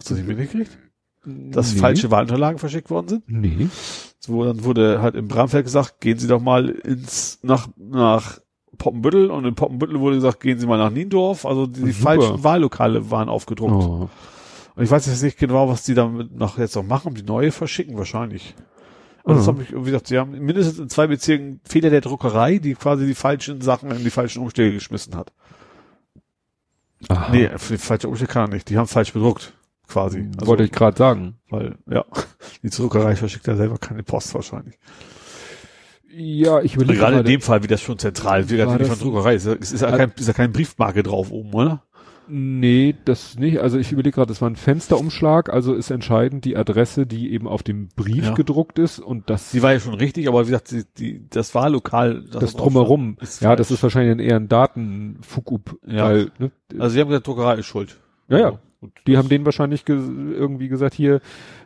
Hast 0.00 0.10
du 0.10 0.14
das 0.14 0.24
nicht 0.24 0.28
mitgekriegt? 0.38 0.76
Dass 1.24 1.74
Nee. 1.74 1.80
falsche 1.80 2.10
Wahlunterlagen 2.10 2.58
verschickt 2.58 2.88
worden 2.88 3.08
sind? 3.08 3.24
Nee. 3.28 3.68
So, 4.18 4.42
dann 4.44 4.64
wurde 4.64 5.02
halt 5.02 5.14
im 5.14 5.28
Bramfeld 5.28 5.64
gesagt, 5.66 6.00
gehen 6.00 6.18
Sie 6.18 6.26
doch 6.26 6.40
mal 6.40 6.70
ins, 6.70 7.38
nach, 7.42 7.68
nach 7.76 8.40
Poppenbüttel 8.78 9.30
und 9.30 9.44
in 9.44 9.54
Poppenbüttel 9.54 10.00
wurde 10.00 10.16
gesagt, 10.16 10.40
gehen 10.40 10.58
Sie 10.58 10.66
mal 10.66 10.78
nach 10.78 10.90
Niendorf. 10.90 11.44
Also 11.44 11.66
die, 11.66 11.82
die 11.82 11.92
Super. 11.92 12.02
falschen 12.16 12.42
Wahllokale 12.44 13.10
waren 13.10 13.28
aufgedruckt. 13.28 13.72
Oh. 13.84 14.08
Und 14.76 14.82
ich 14.82 14.90
weiß 14.90 15.04
jetzt 15.06 15.22
nicht 15.22 15.36
genau, 15.38 15.68
was 15.68 15.82
die 15.82 15.92
damit 15.92 16.34
noch 16.34 16.56
jetzt 16.56 16.74
noch 16.76 16.84
machen, 16.84 17.14
die 17.14 17.22
neue 17.22 17.52
verschicken 17.52 17.98
wahrscheinlich. 17.98 18.54
Also 19.22 19.38
das 19.40 19.46
Mhm. 19.46 19.50
habe 19.52 19.62
ich 19.64 19.70
irgendwie 19.72 19.90
gesagt, 19.90 20.06
sie 20.06 20.18
haben 20.18 20.30
mindestens 20.30 20.78
in 20.78 20.88
zwei 20.88 21.06
Bezirken 21.06 21.60
Fehler 21.64 21.90
der 21.90 22.00
Druckerei, 22.00 22.56
die 22.58 22.72
quasi 22.74 23.04
die 23.06 23.14
falschen 23.14 23.60
Sachen 23.60 23.90
in 23.90 24.02
die 24.04 24.10
falschen 24.10 24.40
Umschläge 24.42 24.72
geschmissen 24.72 25.14
hat. 25.14 25.32
Aha. 27.08 27.30
Nee, 27.32 27.48
falsche 27.58 28.08
Umschläge 28.08 28.32
kann 28.32 28.50
er 28.50 28.54
nicht. 28.54 28.68
Die 28.70 28.76
haben 28.78 28.86
falsch 28.86 29.12
bedruckt, 29.12 29.52
quasi. 29.90 30.28
Also, 30.36 30.46
Wollte 30.46 30.64
ich 30.64 30.72
gerade 30.72 30.96
sagen. 30.96 31.34
weil, 31.50 31.76
ja, 31.90 32.04
die 32.62 32.70
Druckerei 32.70 33.16
verschickt 33.16 33.46
ja 33.46 33.56
selber 33.56 33.78
keine 33.78 34.02
Post 34.02 34.34
wahrscheinlich. 34.34 34.78
Ja, 36.12 36.60
ich 36.60 36.74
überlege 36.74 36.98
gerade 36.98 37.18
in 37.20 37.24
dem 37.24 37.40
Fall, 37.40 37.62
wie 37.62 37.68
das 37.68 37.80
schon 37.80 37.98
zentral 37.98 38.40
ist, 38.40 38.50
das- 38.50 38.88
von 38.88 38.98
Druckerei, 38.98 39.34
ist, 39.34 39.46
ja- 39.46 39.52
ist, 39.52 39.72
ist, 39.72 39.82
ja 39.82 39.96
kein, 39.96 40.12
ist 40.16 40.26
ja 40.26 40.32
keine 40.34 40.48
Briefmarke 40.48 41.02
drauf 41.02 41.30
oben, 41.30 41.52
oder? 41.54 41.84
Nee, 42.32 42.94
das 43.06 43.36
nicht. 43.38 43.58
Also 43.60 43.76
ich 43.78 43.90
überlege 43.90 44.14
gerade, 44.14 44.28
das 44.28 44.40
war 44.40 44.48
ein 44.48 44.54
Fensterumschlag, 44.56 45.52
also 45.52 45.74
ist 45.74 45.90
entscheidend 45.90 46.44
die 46.44 46.56
Adresse, 46.56 47.04
die 47.06 47.32
eben 47.32 47.48
auf 47.48 47.64
dem 47.64 47.88
Brief 47.96 48.24
Ja. 48.26 48.34
gedruckt 48.34 48.78
ist 48.78 49.00
und 49.00 49.28
das, 49.30 49.50
Sie 49.50 49.62
war 49.62 49.72
ja 49.72 49.80
schon 49.80 49.94
richtig, 49.94 50.28
aber 50.28 50.42
wie 50.46 50.50
gesagt, 50.50 50.70
die, 50.70 50.84
die, 50.96 51.28
das 51.28 51.54
Wahllokal, 51.56 52.22
das 52.22 52.30
da 52.30 52.38
drauf 52.40 52.54
drumherum. 52.54 53.16
ja, 53.40 53.56
das 53.56 53.70
ist 53.72 53.82
wahrscheinlich 53.82 54.12
dann 54.12 54.20
eher 54.24 54.36
ein 54.36 54.48
Datenfugup, 54.48 55.76
Ja. 55.86 56.04
weil, 56.04 56.30
ne, 56.38 56.50
Also 56.78 56.94
sie 56.94 57.00
haben 57.00 57.08
gesagt, 57.08 57.26
Druckerei 57.26 57.54
ist 57.56 57.66
schuld. 57.66 57.98
Ja, 58.28 58.38
ja. 58.38 58.58
Gut. 58.80 58.92
die 59.06 59.18
haben 59.18 59.28
denen 59.28 59.44
wahrscheinlich 59.44 59.84
ge 59.84 59.96
irgendwie 59.96 60.68
gesagt, 60.68 60.94
hier, 60.94 61.20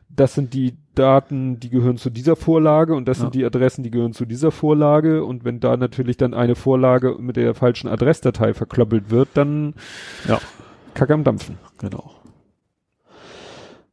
das 0.08 0.34
sind 0.34 0.52
die 0.54 0.76
Daten, 0.94 1.58
die 1.60 1.70
gehören 1.70 1.96
zu 1.96 2.10
dieser 2.10 2.36
Vorlage 2.36 2.94
und 2.94 3.06
das 3.06 3.18
Ja. 3.18 3.22
sind 3.22 3.34
die 3.34 3.44
Adressen, 3.44 3.82
die 3.82 3.90
gehören 3.90 4.12
zu 4.12 4.24
dieser 4.26 4.50
Vorlage 4.50 5.24
und 5.24 5.44
wenn 5.44 5.60
da 5.60 5.76
natürlich 5.76 6.16
dann 6.16 6.34
eine 6.34 6.54
Vorlage 6.54 7.16
mit 7.18 7.36
der 7.36 7.54
falschen 7.54 7.88
Adressdatei 7.88 8.54
verkloppelt 8.54 9.10
wird, 9.10 9.28
dann 9.34 9.74
Ja. 10.28 10.40
Kack 10.94 11.10
am 11.10 11.24
Dampfen. 11.24 11.58
Genau. 11.78 12.10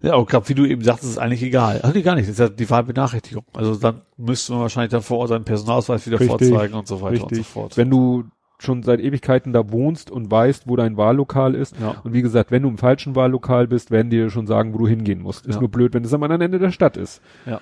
Ja, 0.03 0.14
aber 0.14 0.25
gerade 0.25 0.50
wie 0.50 0.56
du 0.56 0.66
eben 0.66 0.83
sagtest, 0.83 1.11
ist 1.11 1.17
eigentlich 1.19 1.43
egal. 1.43 1.80
Ach 1.83 1.93
nee, 1.93 2.01
gar 2.01 2.16
nicht. 2.16 2.27
Das 2.27 2.33
ist 2.33 2.40
ja 2.40 2.50
die 2.50 2.67
Wahlbenachrichtigung. 2.69 3.45
Also 3.53 3.75
dann 3.75 4.01
müsste 4.17 4.53
man 4.53 4.61
wahrscheinlich 4.61 4.90
dann 4.91 5.03
vor 5.03 5.19
Ort 5.19 5.30
seinen 5.30 5.43
Personalausweis 5.45 6.08
wieder 6.08 6.19
Richtig, 6.19 6.50
vorzeigen 6.50 6.74
und 6.74 6.88
so 6.88 7.01
weiter 7.01 7.14
und 7.14 7.19
so 7.19 7.25
Richtig. 7.27 7.48
fort. 7.48 7.77
Wenn 7.77 7.91
du 7.91 8.24
schon 8.61 8.83
seit 8.83 8.99
Ewigkeiten 8.99 9.53
da 9.53 9.72
wohnst 9.72 10.11
und 10.11 10.30
weißt, 10.31 10.67
wo 10.67 10.75
dein 10.75 10.98
Wahllokal 10.98 11.56
ist. 11.56 11.75
ja. 11.80 11.95
Und 12.03 12.14
wie 12.14 12.22
gesagt, 12.22 12.51
wenn 12.51 12.64
du 12.64 12.69
im 12.69 12.77
falschen 12.77 13.15
Wahllokal 13.15 13.67
bist, 13.67 13.91
werden 13.91 14.09
die 14.09 14.17
dir 14.17 14.30
schon 14.30 14.48
sagen, 14.48 14.73
wo 14.73 14.77
du 14.80 14.88
hingehen 14.88 15.22
musst. 15.22 15.45
Ist 15.48 15.56
Ja. 15.56 15.59
nur 15.61 15.69
blöd, 15.69 15.93
wenn 15.93 16.03
es 16.03 16.14
am 16.14 16.23
anderen 16.23 16.41
Ende 16.41 16.59
der 16.59 16.72
Stadt 16.72 16.98
ist. 16.98 17.22
Ja. 17.45 17.59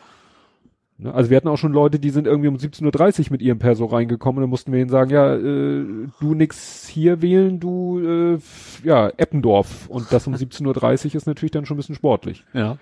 Ne, 0.98 1.14
Also 1.14 1.30
wir 1.30 1.38
hatten 1.38 1.48
auch 1.48 1.58
schon 1.58 1.72
Leute, 1.72 1.98
die 2.00 2.10
sind 2.10 2.28
irgendwie 2.28 2.50
um 2.50 2.56
17.30 2.58 3.28
Uhr 3.28 3.32
mit 3.32 3.42
ihrem 3.42 3.58
Perso 3.60 3.86
reingekommen 3.86 4.40
und 4.40 4.44
dann 4.44 4.50
mussten 4.50 4.74
wir 4.74 4.80
ihnen 4.82 4.90
sagen, 4.90 5.12
ja, 5.12 5.34
äh, 5.36 5.86
du 6.20 6.34
nix 6.36 6.88
hier 6.90 7.22
wählen, 7.22 7.60
du, 7.62 8.00
äh, 8.36 8.38
ja, 8.84 9.08
Eppendorf. 9.16 9.88
Und 9.88 10.12
das 10.12 10.28
um 10.28 10.34
17.30 10.36 11.06
Uhr 11.10 11.16
ist 11.16 11.26
natürlich 11.28 11.52
dann 11.52 11.66
schon 11.66 11.76
ein 11.76 11.80
bisschen 11.80 11.96
sportlich. 11.96 12.44
Ja. 12.54 12.78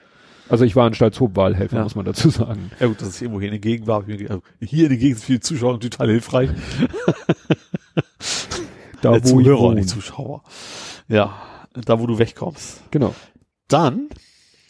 Also 0.49 0.63
ich 0.65 0.75
war 0.75 0.87
ein 0.87 0.93
Stalzhoop-Wahlhelfer, 0.93 1.77
Ja. 1.77 1.83
muss 1.83 1.95
man 1.95 2.05
dazu 2.05 2.29
sagen. 2.29 2.71
Ja 2.79 2.87
gut, 2.87 3.01
dass 3.01 3.15
ich 3.17 3.21
irgendwo 3.23 3.39
hier 3.39 3.49
in 3.49 3.53
der 3.53 3.59
Gegend 3.59 3.87
war. 3.87 4.07
ich 4.07 4.17
gedacht, 4.17 4.41
Hier 4.61 4.83
in 4.85 4.89
der 4.89 4.97
Gegend 4.97 5.17
sind 5.19 5.25
viele 5.25 5.39
Zuschauer 5.41 5.79
total 5.79 6.09
hilfreich. 6.09 6.49
Da, 9.01 9.13
Äh, 9.15 9.21
wo 9.23 9.39
ich 9.39 9.45
Zuhörer, 9.45 9.75
nicht 9.75 9.89
Zuschauer. 9.89 10.43
Ja, 11.07 11.35
da 11.85 11.99
wo 11.99 12.07
du 12.07 12.17
wegkommst. 12.17 12.81
Genau. 12.91 13.13
Dann 13.67 14.09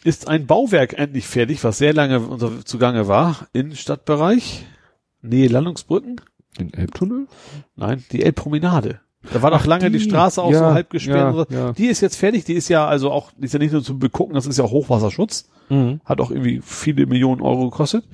ist 0.04 0.28
ein 0.28 0.46
Bauwerk 0.46 0.92
endlich 0.98 1.26
fertig, 1.26 1.64
was 1.64 1.78
sehr 1.78 1.94
lange 1.94 2.20
unter, 2.20 2.64
zugange 2.64 3.08
war, 3.08 3.48
in 3.54 3.74
Stadtbereich, 3.74 4.66
Nähe 5.22 5.48
Landungsbrücken. 5.48 6.20
Den 6.58 6.72
Elbtunnel? 6.74 7.26
Nein, 7.74 8.04
die 8.12 8.22
Elbpromenade. 8.22 9.00
Da 9.32 9.42
war 9.42 9.50
noch 9.50 9.62
Ach, 9.62 9.66
lange 9.66 9.90
die, 9.90 9.98
die. 9.98 10.04
Straße 10.04 10.40
auch 10.42 10.52
Ja, 10.52 10.58
so 10.58 10.64
halb 10.66 10.90
gesperrt. 10.90 11.34
ja, 11.34 11.44
so. 11.44 11.46
ja. 11.66 11.72
Die 11.72 11.86
ist 11.86 12.00
jetzt 12.00 12.16
fertig, 12.16 12.44
die 12.44 12.54
ist 12.54 12.68
ja 12.68 12.86
also 12.86 13.10
auch, 13.10 13.32
die 13.36 13.44
ist 13.46 13.52
ja 13.52 13.58
nicht 13.58 13.72
nur 13.72 13.82
zum 13.82 13.98
Begucken, 13.98 14.34
das 14.34 14.46
ist 14.46 14.58
ja 14.58 14.64
auch 14.64 14.70
Hochwasserschutz. 14.70 15.48
Mhm. 15.68 16.00
Hat 16.04 16.20
auch 16.20 16.30
irgendwie 16.30 16.60
viele 16.64 17.06
Millionen 17.06 17.42
Euro 17.42 17.68
gekostet. 17.70 18.04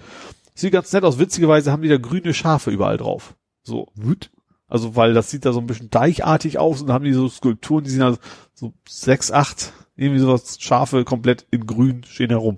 Sieht 0.55 0.73
ganz 0.73 0.93
nett 0.93 1.05
aus. 1.05 1.19
Witzigerweise 1.19 1.71
haben 1.73 1.83
die 1.83 1.89
da 1.89 1.99
grüne 1.99 2.33
Schafe 2.33 2.71
überall 2.71 2.97
drauf. 2.97 3.35
So. 3.65 3.89
Wut? 3.95 4.31
Also, 4.67 4.97
weil 4.97 5.13
das 5.13 5.31
sieht 5.31 5.45
da 5.45 5.53
so 5.53 5.61
ein 5.61 5.67
bisschen 5.67 5.91
deichartig 5.91 6.59
aus 6.59 6.81
und 6.83 6.91
haben 6.91 7.05
die 7.05 7.13
so 7.13 7.29
Skulpturen, 7.29 7.85
die 7.85 7.91
sind 7.91 8.03
also 8.03 8.19
so 8.55 8.73
sechs, 8.89 9.31
acht, 9.31 9.73
irgendwie 9.97 10.21
sowas 10.21 10.57
Schafe 10.59 11.05
komplett 11.05 11.47
in 11.51 11.67
grün 11.67 12.03
stehen 12.05 12.31
herum. 12.31 12.57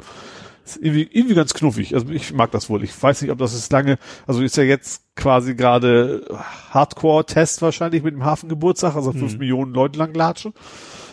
Ist 0.66 0.76
irgendwie, 0.78 1.08
irgendwie 1.12 1.34
ganz 1.36 1.54
knuffig. 1.54 1.94
Also 1.94 2.08
ich 2.08 2.34
mag 2.34 2.50
das 2.50 2.68
wohl. 2.68 2.82
Ich 2.82 3.00
weiß 3.00 3.22
nicht, 3.22 3.30
ob 3.30 3.38
das 3.38 3.54
ist 3.54 3.70
lange, 3.72 3.98
also 4.26 4.42
ist 4.42 4.56
ja 4.56 4.64
jetzt 4.64 5.02
quasi 5.14 5.54
gerade 5.54 6.26
Hardcore-Test 6.70 7.62
wahrscheinlich 7.62 8.02
mit 8.02 8.14
dem 8.14 8.24
Hafengeburtstag, 8.24 8.96
also 8.96 9.12
fünf 9.12 9.34
Mhm. 9.34 9.38
Millionen 9.38 9.74
Leute 9.74 9.98
lang 9.98 10.12
latschen. 10.14 10.52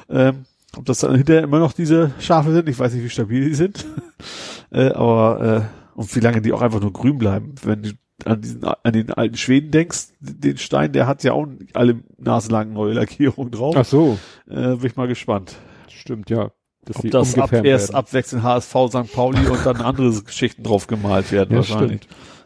Ähm, 0.10 0.46
ob 0.76 0.86
das 0.86 1.00
dann 1.00 1.16
hinterher 1.16 1.44
immer 1.44 1.60
noch 1.60 1.74
diese 1.74 2.12
Schafe 2.20 2.52
sind, 2.52 2.68
ich 2.68 2.80
weiß 2.80 2.94
nicht, 2.94 3.04
wie 3.04 3.10
stabil 3.10 3.48
die 3.50 3.54
sind. 3.54 3.86
äh, 4.72 4.90
aber 4.90 5.70
äh, 5.96 5.98
und 6.00 6.16
wie 6.16 6.20
lange 6.20 6.42
die 6.42 6.52
auch 6.52 6.62
einfach 6.64 6.82
nur 6.82 6.92
grün 6.92 7.20
bleiben. 7.20 7.54
Wenn 7.64 7.84
du 7.84 7.92
an 8.26 8.42
diesen 8.42 8.64
an 8.64 8.94
den 8.94 9.12
alten 9.12 9.38
Schweden 9.38 9.70
denkst, 9.70 10.08
den 10.20 10.58
Stein, 10.58 10.94
der 10.94 11.06
hat 11.06 11.24
ja 11.24 11.34
auch 11.34 11.46
alle 11.74 12.00
naselang 12.18 12.74
neue 12.74 12.94
Lackierung 12.94 13.52
drauf. 13.52 13.76
Ach 13.78 13.86
so. 13.86 14.18
Äh, 14.50 14.78
bin 14.78 14.86
ich 14.86 14.96
mal 14.96 15.08
gespannt. 15.08 15.56
Stimmt, 15.90 16.30
ja. 16.32 16.52
Dass 16.86 16.98
Ob 16.98 17.12
das 17.12 17.30
ab, 17.34 17.36
umgefärbt 17.44 17.66
erst 17.66 17.88
werden. 17.90 17.96
abwechselnd 17.98 18.44
HSV 18.44 18.76
St. 18.90 19.14
Pauli 19.14 19.48
und 19.48 19.66
dann 19.66 19.78
andere 19.82 20.22
Geschichten 20.24 20.64
drauf 20.64 20.88
gemalt 20.88 21.32
werden 21.32 21.52
Ja, 21.52 21.58
wahrscheinlich. 21.58 22.02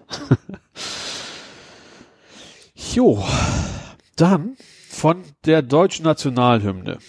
Jo, 2.93 3.23
dann 4.15 4.55
von 4.89 5.23
der 5.45 5.61
deutschen 5.61 6.03
Nationalhymne. 6.05 6.99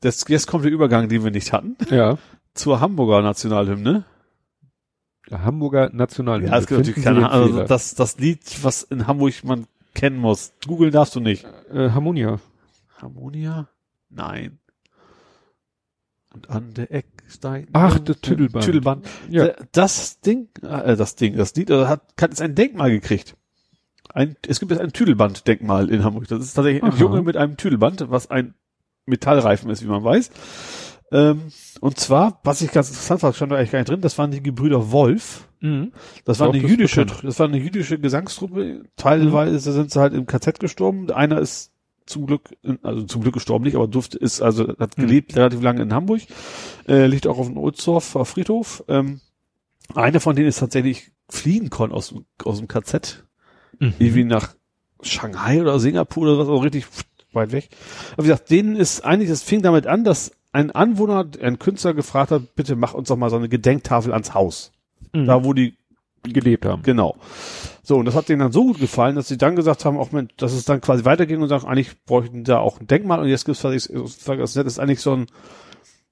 Das, 0.00 0.24
jetzt 0.28 0.46
kommt 0.46 0.64
der 0.64 0.72
Übergang, 0.72 1.08
den 1.08 1.24
wir 1.24 1.30
nicht 1.30 1.52
hatten, 1.52 1.76
Ja. 1.90 2.18
zur 2.54 2.80
Hamburger 2.80 3.20
Nationalhymne. 3.22 4.04
Der 5.28 5.42
Hamburger 5.44 5.90
Nationalhymne. 5.92 6.50
Ja, 6.52 6.58
es 6.58 6.66
gibt 6.66 6.78
natürlich 6.80 7.04
keine 7.04 7.30
also 7.30 7.64
das, 7.64 7.94
das 7.94 8.18
Lied, 8.18 8.40
was 8.62 8.82
in 8.84 9.06
Hamburg 9.06 9.34
man 9.44 9.66
kennen 9.94 10.18
muss. 10.18 10.52
Googeln 10.66 10.92
darfst 10.92 11.14
du 11.16 11.20
nicht. 11.20 11.44
äh, 11.72 11.90
Harmonia. 11.90 12.38
Harmonia? 13.00 13.68
Nein. 14.08 14.58
Und 16.38 16.50
an 16.50 16.72
der 16.74 16.92
Eckstein. 16.92 17.66
Ach, 17.72 17.98
das 17.98 18.20
Tüdelband. 18.20 18.64
Tüdelband. 18.64 19.08
Ja. 19.28 19.54
Das 19.72 20.20
Ding, 20.20 20.48
äh, 20.62 20.96
das 20.96 21.16
Ding, 21.16 21.36
das 21.36 21.54
Lied 21.56 21.70
äh, 21.70 21.86
hat, 21.86 22.02
hat 22.20 22.30
jetzt 22.30 22.40
ein 22.40 22.54
Denkmal 22.54 22.90
gekriegt. 22.90 23.36
Ein, 24.14 24.36
es 24.46 24.60
gibt 24.60 24.70
jetzt 24.70 24.80
ein 24.80 24.92
Tüdelband-Denkmal 24.92 25.90
in 25.90 26.04
Hamburg. 26.04 26.28
Das 26.28 26.40
ist 26.40 26.54
tatsächlich 26.54 26.82
ein 26.84 26.92
Aha. 26.92 26.98
Junge 26.98 27.22
mit 27.22 27.36
einem 27.36 27.56
Tüdelband, 27.56 28.08
was 28.08 28.30
ein 28.30 28.54
Metallreifen 29.06 29.68
ist, 29.70 29.82
wie 29.82 29.88
man 29.88 30.04
weiß. 30.04 30.30
Ähm, 31.10 31.42
und 31.80 31.98
zwar, 31.98 32.40
was 32.44 32.62
ich 32.62 32.70
ganz 32.70 32.88
interessant 32.88 33.20
fand, 33.20 33.34
stand 33.34 33.50
da 33.50 33.56
eigentlich 33.56 33.72
gar 33.72 33.80
nicht 33.80 33.88
drin, 33.88 34.00
das 34.00 34.16
waren 34.16 34.30
die 34.30 34.42
Gebrüder 34.42 34.92
Wolf. 34.92 35.48
Mhm. 35.60 35.92
Das 36.24 36.38
war 36.38 36.50
eine 36.50 36.60
das 36.60 36.70
jüdische, 36.70 37.04
bekannt. 37.04 37.24
das 37.24 37.38
war 37.40 37.48
eine 37.48 37.58
jüdische 37.58 37.98
Gesangstruppe. 37.98 38.84
Teilweise 38.96 39.72
sind 39.72 39.90
sie 39.90 40.00
halt 40.00 40.14
im 40.14 40.26
KZ 40.26 40.60
gestorben. 40.60 41.10
Einer 41.10 41.40
ist 41.40 41.72
zum 42.08 42.26
Glück, 42.26 42.56
also 42.82 43.02
zum 43.04 43.22
Glück 43.22 43.34
gestorben 43.34 43.64
nicht, 43.64 43.76
aber 43.76 43.86
durfte, 43.88 44.18
ist, 44.18 44.40
also 44.42 44.68
hat 44.78 44.96
gelebt 44.96 45.36
relativ 45.36 45.62
lange 45.62 45.82
in 45.82 45.92
Hamburg, 45.92 46.22
äh, 46.88 47.06
liegt 47.06 47.26
auch 47.26 47.38
auf 47.38 47.46
dem 47.46 47.56
Ohlsdorfer 47.58 48.24
Friedhof. 48.24 48.84
Ähm, 48.88 49.20
eine 49.94 50.20
von 50.20 50.36
denen 50.36 50.48
ist 50.48 50.58
tatsächlich 50.58 51.12
fliehen 51.28 51.70
konnte 51.70 51.94
aus, 51.96 52.08
dem- 52.10 52.24
aus 52.44 52.58
dem 52.58 52.68
KZ, 52.68 53.24
irgendwie 53.80 54.24
nach 54.24 54.54
Shanghai 55.02 55.60
oder 55.60 55.78
Singapur 55.78 56.24
oder 56.24 56.38
was, 56.38 56.48
auch 56.48 56.64
richtig 56.64 56.86
weit 57.32 57.52
weg. 57.52 57.68
Aber 58.14 58.24
wie 58.24 58.28
gesagt, 58.28 58.50
denen 58.50 58.74
ist 58.76 59.04
eigentlich, 59.04 59.28
das 59.28 59.42
fing 59.42 59.62
damit 59.62 59.86
an, 59.86 60.02
dass 60.04 60.32
ein 60.50 60.70
Anwohner, 60.70 61.26
ein 61.42 61.58
Künstler 61.58 61.94
gefragt 61.94 62.30
hat, 62.30 62.54
bitte 62.56 62.74
mach 62.74 62.94
uns 62.94 63.08
doch 63.08 63.16
mal 63.16 63.30
so 63.30 63.36
eine 63.36 63.48
Gedenktafel 63.48 64.12
ans 64.12 64.34
Haus. 64.34 64.72
Mhm. 65.12 65.26
Da, 65.26 65.44
wo 65.44 65.52
die 65.52 65.74
gelebt 66.22 66.64
haben. 66.66 66.82
Genau. 66.82 67.16
So, 67.82 67.96
und 67.96 68.04
das 68.04 68.14
hat 68.14 68.28
denen 68.28 68.40
dann 68.40 68.52
so 68.52 68.64
gut 68.66 68.78
gefallen, 68.80 69.16
dass 69.16 69.28
sie 69.28 69.38
dann 69.38 69.56
gesagt 69.56 69.84
haben, 69.84 69.96
auch 69.98 70.12
Mensch, 70.12 70.32
dass 70.36 70.52
es 70.52 70.64
dann 70.64 70.80
quasi 70.80 71.04
weiterging 71.04 71.40
und 71.40 71.48
sagen, 71.48 71.66
eigentlich 71.66 72.04
bräuchten 72.04 72.44
da 72.44 72.58
auch 72.58 72.80
ein 72.80 72.86
Denkmal 72.86 73.20
und 73.20 73.28
jetzt 73.28 73.44
gibt's 73.46 73.64
was 73.64 73.74
ich 73.74 73.84
sage, 74.22 74.40
das 74.40 74.54
ist 74.56 74.78
eigentlich 74.78 75.00
so 75.00 75.14
ein, 75.14 75.26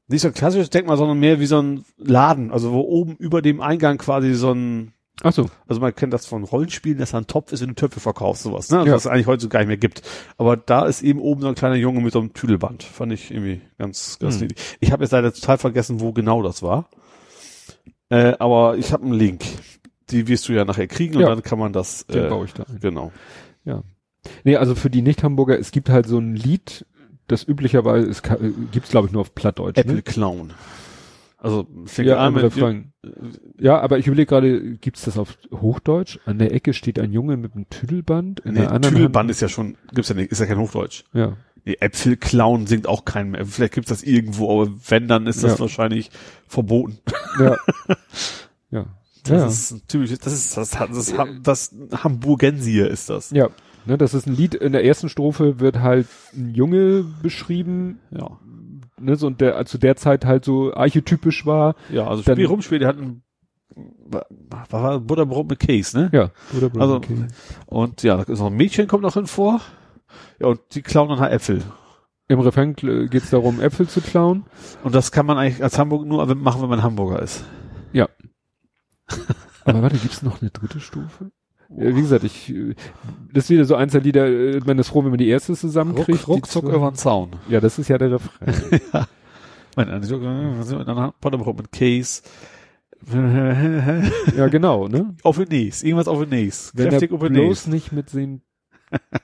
nicht 0.09 0.23
so 0.23 0.29
ein 0.29 0.35
klassisches 0.35 0.71
Denkmal, 0.71 0.97
sondern 0.97 1.19
mehr 1.19 1.41
wie 1.41 1.47
so 1.47 1.61
ein 1.61 1.85
Laden, 1.99 2.51
also 2.51 2.73
wo 2.73 2.81
oben 2.81 3.17
über 3.17 3.43
dem 3.43 3.61
Eingang 3.61 3.99
quasi 3.99 4.33
so 4.35 4.53
ein, 4.53 4.93
Ach 5.23 5.33
so. 5.33 5.49
also 5.67 5.81
man 5.81 5.95
kennt 5.95 6.13
das 6.13 6.27
von 6.27 6.45
Rollenspielen, 6.45 6.99
dass 6.99 7.11
da 7.13 7.19
ein 7.19 7.27
Topf 7.27 7.51
ist, 7.53 7.61
wenn 7.63 7.69
du 7.71 7.75
Töpfe 7.75 8.01
verkaufst, 8.01 8.43
sowas, 8.43 8.71
ne? 8.71 8.79
Also 8.79 8.89
Ja. 8.89 8.95
Was 8.95 9.05
es 9.07 9.11
eigentlich 9.11 9.27
heute 9.27 9.43
so 9.43 9.49
gar 9.49 9.61
nicht 9.61 9.69
mehr 9.69 9.77
gibt. 9.79 10.03
Aber 10.39 10.57
da 10.59 10.85
ist 10.87 11.03
eben 11.03 11.21
oben 11.21 11.41
so 11.41 11.49
ein 11.49 11.55
kleiner 11.55 11.75
Junge 11.77 12.01
mit 12.03 12.13
so 12.13 12.21
einem 12.21 12.33
Tüdelband. 12.35 12.83
Fand 12.83 13.13
ich 13.13 13.31
irgendwie 13.31 13.63
ganz, 13.79 14.19
ganz 14.19 14.35
Hm. 14.37 14.43
niedlich. 14.43 14.77
Ich 14.81 14.93
habe 14.93 15.03
jetzt 15.05 15.13
leider 15.13 15.33
total 15.33 15.57
vergessen, 15.59 16.01
wo 16.01 16.13
genau 16.13 16.43
das 16.43 16.63
war. 16.63 16.91
Äh, 18.11 18.35
aber 18.39 18.77
ich 18.77 18.93
habe 18.93 19.05
einen 19.05 19.15
Link. 19.15 19.43
Die 20.11 20.29
wirst 20.29 20.49
du 20.49 20.53
ja 20.53 20.65
nachher 20.65 20.87
kriegen 20.87 21.15
Ja. 21.19 21.29
und 21.29 21.35
dann 21.37 21.43
kann 21.43 21.59
man 21.59 21.73
das, 21.73 22.07
Den 22.07 22.27
äh, 22.27 22.29
baue 22.29 22.45
ich 22.47 22.55
da 22.55 22.65
ein. 22.65 22.79
genau. 22.81 23.13
Nee, 24.45 24.57
also 24.57 24.75
für 24.75 24.91
die 24.91 25.03
Nicht-Hamburger, 25.03 25.57
es 25.59 25.71
gibt 25.71 25.89
halt 25.89 26.07
so 26.09 26.19
ein 26.19 26.35
Lied, 26.35 26.85
das 27.29 27.47
üblicherweise, 27.47 28.09
es 28.09 28.23
ka- 28.23 28.35
äh, 28.37 28.51
gibt's 28.73 28.91
glaube 28.91 29.07
ich 29.07 29.13
nur 29.13 29.21
auf 29.21 29.35
Plattdeutsch. 29.37 29.79
Apple 29.79 29.95
Ne? 29.95 30.03
Clown. 30.03 30.53
Also 31.39 31.67
fängt 31.85 32.09
Ja, 32.09 32.17
an 32.19 32.37
Refrain. 32.37 32.93
Ja, 33.59 33.79
aber 33.81 33.99
ich 33.99 34.07
überlege 34.09 34.27
gerade, 34.27 34.77
gibt's 34.79 35.05
das 35.05 35.17
auf 35.17 35.39
Hochdeutsch? 35.53 36.19
An 36.25 36.39
der 36.39 36.53
Ecke 36.53 36.73
steht 36.73 36.99
ein 36.99 37.13
Junge 37.13 37.37
mit 37.37 37.55
einem 37.55 37.69
Tüdelband. 37.71 38.41
In 38.41 38.55
Nee, 38.55 38.61
der 38.61 38.73
anderen 38.73 38.95
Tüdelband 38.97 39.25
Hand, 39.25 39.31
ist 39.31 39.43
ja 39.43 39.49
schon, 39.49 39.77
gibt's 39.93 40.09
ja 40.09 40.17
nicht, 40.17 40.33
ist 40.33 40.41
ja 40.41 40.47
kein 40.47 40.59
Hochdeutsch. 40.59 41.05
ja. 41.13 41.37
Nee, 41.65 41.77
Äpfelclown 41.81 42.69
singt 42.69 42.87
auch 42.87 43.05
kein 43.05 43.31
mehr. 43.33 43.45
Vielleicht 43.45 43.75
gibt's 43.75 43.89
das 43.91 44.05
irgendwo, 44.05 44.51
aber 44.63 44.73
wenn, 44.89 45.09
dann 45.09 45.27
ist 45.27 45.43
das 45.43 45.55
Ja. 45.55 45.59
wahrscheinlich 45.61 46.11
verboten. 46.47 46.99
Ja. 47.41 47.57
ja. 48.71 48.87
Das 49.29 49.41
ja. 49.41 49.47
ist 49.47 49.71
ein 49.73 49.83
typisches, 49.89 50.19
das 50.21 50.33
ist 50.33 50.57
das, 50.57 50.71
das, 50.71 51.15
das, 51.43 51.71
das 51.93 52.05
Hamburgensier 52.05 52.89
ist 52.91 53.11
das. 53.11 53.31
ja. 53.31 53.49
Ne, 53.89 53.97
das 53.97 54.15
ist 54.15 54.27
ein 54.27 54.35
Lied, 54.35 54.57
in 54.57 54.73
der 54.73 54.85
ersten 54.85 55.09
Strophe 55.09 55.61
wird 55.61 55.79
halt 55.79 56.09
ein 56.35 56.53
Junge 56.55 57.05
beschrieben, 57.23 58.01
Ja. 58.11 58.31
ne, 58.99 59.15
so, 59.15 59.29
und 59.29 59.41
der 59.41 59.65
zu 59.65 59.79
der 59.79 59.95
Zeit 59.95 60.25
halt 60.25 60.45
so 60.45 60.75
archetypisch 60.75 61.47
war. 61.47 61.77
Ja, 61.93 62.09
also 62.09 62.23
Spiel 62.23 62.47
rumspiel, 62.47 62.81
die 62.81 62.87
hatten, 62.87 63.23
was 64.11 64.73
war 64.73 64.99
Butterbrot 64.99 65.49
mit 65.49 65.61
Case, 65.61 65.97
ne? 65.97 66.11
Ja. 66.13 66.31
Oder 66.57 66.81
Also- 66.81 66.97
okay. 66.97 67.27
Und 67.67 68.03
ja, 68.03 68.17
da 68.17 68.33
ist 68.33 68.41
noch 68.41 68.47
ein 68.49 68.57
Mädchen 68.57 68.89
kommt 68.89 69.05
noch 69.05 69.15
hin 69.15 69.27
vor. 69.29 69.61
Ja, 70.41 70.49
und 70.49 70.61
die 70.75 70.83
klauen 70.83 71.09
dann 71.09 71.21
halt 71.21 71.33
Äpfel. 71.33 71.63
Im 72.27 72.41
Refrain 72.41 72.75
äh, 72.83 73.07
geht's 73.07 73.31
darum, 73.31 73.61
Äpfel 73.61 73.87
zu 73.87 74.01
klauen. 74.01 74.47
Und 74.83 74.97
das 74.97 75.13
kann 75.13 75.27
man 75.27 75.39
eigentlich 75.39 75.63
als 75.63 75.79
Hamburg 75.79 76.05
nur 76.07 76.27
machen, 76.35 76.61
wenn 76.61 76.69
man 76.71 76.83
Hamburger 76.83 77.23
ist. 77.23 77.45
Aber 79.65 79.83
warte, 79.83 79.97
gibt's 79.99 80.23
noch 80.23 80.41
eine 80.41 80.51
dritte 80.51 80.81
Stufe? 80.81 81.31
Ja, 81.69 81.95
wie 81.97 82.01
gesagt, 82.01 82.23
ich, 82.25 82.49
äh, 82.51 82.75
das 83.33 83.45
ist 83.45 83.51
wieder 83.51 83.65
so 83.65 83.75
eins 83.75 83.93
der 83.93 84.01
Lieder, 84.01 84.27
äh, 84.29 84.61
man 84.65 84.79
ist 84.79 84.89
froh, 84.89 85.03
wenn 85.03 85.11
man 85.11 85.19
die 85.19 85.29
erste 85.29 85.55
zusammenkriegt. 85.55 86.29
Ruck, 86.29 86.47
zwei- 86.47 86.61
über 86.61 86.91
den 86.91 86.95
Zaun. 86.95 87.31
Ja, 87.49 87.61
das 87.61 87.79
ist 87.79 87.89
ja 87.89 87.99
der 87.99 88.13
Refrain. 88.13 88.81
Mein, 89.77 89.91
also, 89.91 90.19
dann 90.19 91.13
Butterbrot 91.21 91.57
mit 91.59 91.73
Case. 91.73 92.23
ja, 94.37 94.49
genau, 94.49 94.89
ne? 94.89 95.15
auf 95.23 95.37
den 95.37 95.49
Nies. 95.49 95.83
Irgendwas 95.83 96.09
auf 96.09 96.21
den 96.21 96.31
Nies. 96.31 96.73
Er 96.77 96.89
Kräftig 96.89 97.13
auf 97.13 97.21
den 97.21 97.33
bloß 97.35 97.67
Nies. 97.67 97.75
nicht 97.75 97.93
mit 97.93 98.13
den 98.15 98.43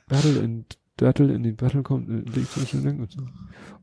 Battle 0.09 0.41
in 0.41 0.67
Dattel 1.03 1.31
in 1.31 1.43
den 1.43 1.57
Battle 1.57 1.83
kommt, 1.83 2.09
äh, 2.09 2.31
legt 2.31 2.53
sich 2.53 2.73
lang 2.73 3.01
und 3.01 3.13
so. 3.13 3.23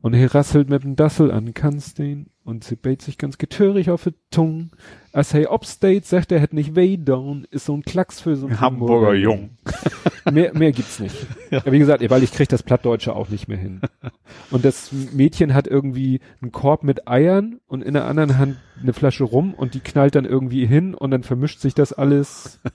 Und 0.02 0.14
er 0.14 0.34
rasselt 0.34 0.70
mit 0.70 0.82
dem 0.82 0.96
Dassel 0.96 1.30
an, 1.30 1.52
kannst 1.52 1.98
den, 1.98 2.30
und 2.42 2.64
sie 2.64 2.76
beit 2.76 3.02
sich 3.02 3.18
ganz 3.18 3.36
getörig 3.36 3.90
auf 3.90 4.04
die 4.04 4.14
Tung. 4.30 4.70
Als 5.12 5.34
er 5.34 5.52
upstate, 5.52 6.02
sagt 6.04 6.32
er, 6.32 6.40
hätt 6.40 6.54
nicht 6.54 6.74
way 6.74 6.96
down, 6.96 7.46
ist 7.50 7.66
so 7.66 7.74
ein 7.74 7.82
Klacks 7.82 8.20
für 8.20 8.34
so 8.34 8.46
einen 8.46 8.60
Hamburger 8.60 9.14
Jung. 9.14 9.50
mehr, 10.32 10.52
mehr 10.54 10.72
gibt's 10.72 11.00
nicht. 11.00 11.14
Ja. 11.50 11.62
Wie 11.66 11.78
gesagt, 11.78 12.08
weil 12.08 12.22
ich 12.22 12.32
krieg 12.32 12.48
das 12.48 12.62
Plattdeutsche 12.62 13.14
auch 13.14 13.28
nicht 13.28 13.46
mehr 13.46 13.58
hin. 13.58 13.82
Und 14.50 14.64
das 14.64 14.90
Mädchen 15.12 15.52
hat 15.52 15.66
irgendwie 15.66 16.20
einen 16.40 16.50
Korb 16.50 16.82
mit 16.82 17.06
Eiern 17.08 17.60
und 17.66 17.82
in 17.82 17.94
der 17.94 18.06
anderen 18.06 18.38
Hand 18.38 18.56
eine 18.80 18.92
Flasche 18.92 19.24
rum 19.24 19.54
und 19.54 19.74
die 19.74 19.80
knallt 19.80 20.14
dann 20.14 20.24
irgendwie 20.24 20.66
hin 20.66 20.94
und 20.94 21.10
dann 21.10 21.24
vermischt 21.24 21.60
sich 21.60 21.74
das 21.74 21.92
alles. 21.92 22.60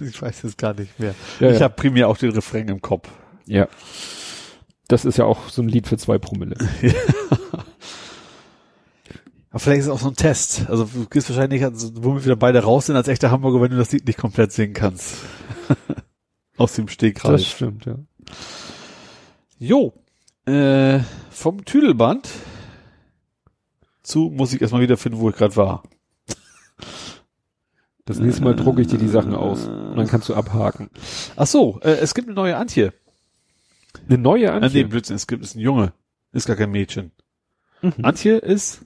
Ich 0.00 0.20
weiß 0.20 0.42
es 0.42 0.56
gar 0.56 0.74
nicht 0.74 0.98
mehr. 0.98 1.14
Ja, 1.38 1.50
ich 1.50 1.60
ja. 1.60 1.64
habe 1.66 1.74
primär 1.74 2.08
auch 2.08 2.16
den 2.16 2.32
Refrain 2.32 2.66
im 2.66 2.82
Kopf. 2.82 3.08
Ja. 3.46 3.68
Das 4.88 5.04
ist 5.04 5.18
ja 5.18 5.24
auch 5.24 5.48
so 5.48 5.62
ein 5.62 5.68
Lied 5.68 5.86
für 5.86 5.96
zwei 5.96 6.18
Promille. 6.18 6.56
Aber 9.50 9.58
vielleicht 9.58 9.80
ist 9.80 9.86
es 9.86 9.90
auch 9.90 9.98
so 9.98 10.08
ein 10.08 10.16
Test. 10.16 10.68
Also 10.68 10.84
du 10.84 11.06
gehst 11.06 11.28
wahrscheinlich, 11.28 11.62
also, 11.62 11.90
wo 11.96 12.14
wir 12.14 12.24
wieder 12.24 12.36
beide 12.36 12.62
raus 12.62 12.86
sind 12.86 12.96
als 12.96 13.08
echter 13.08 13.30
Hamburger, 13.30 13.60
wenn 13.60 13.70
du 13.70 13.76
das 13.76 13.92
Lied 13.92 14.06
nicht 14.06 14.18
komplett 14.18 14.52
singen 14.52 14.72
kannst. 14.72 15.16
Aus 16.56 16.72
dem 16.74 16.88
Stegreif. 16.88 17.32
Das 17.32 17.46
stimmt, 17.46 17.84
ja. 17.84 17.98
Jo. 19.58 19.92
Äh, 20.46 21.00
vom 21.30 21.64
Tüdelband 21.64 22.28
zu 24.02 24.30
muss 24.34 24.52
ich 24.52 24.60
erstmal 24.60 24.82
wieder 24.82 24.96
finden, 24.96 25.20
wo 25.20 25.30
ich 25.30 25.36
gerade 25.36 25.56
war. 25.56 25.82
Das 28.04 28.18
nächste 28.18 28.42
Mal 28.42 28.56
drucke 28.56 28.80
ich 28.80 28.88
dir 28.88 28.98
die 28.98 29.08
Sachen 29.08 29.34
aus. 29.34 29.68
Und 29.68 29.96
dann 29.96 30.08
kannst 30.08 30.28
du 30.28 30.34
abhaken. 30.34 30.90
Ach 31.36 31.46
so, 31.46 31.78
äh, 31.82 31.92
es 31.92 32.14
gibt 32.14 32.26
eine 32.26 32.34
neue 32.34 32.56
Antje. 32.56 32.92
Eine 34.08 34.18
neue 34.18 34.42
nee, 34.42 34.48
Antje. 34.48 34.84
Blödsinn, 34.86 35.16
es 35.16 35.26
gibt, 35.26 35.42
ist 35.42 35.54
ein 35.54 35.60
Junge. 35.60 35.92
Ist 36.32 36.46
gar 36.46 36.56
kein 36.56 36.70
Mädchen. 36.70 37.12
Mhm. 37.82 37.92
Antje 38.02 38.36
ist 38.36 38.84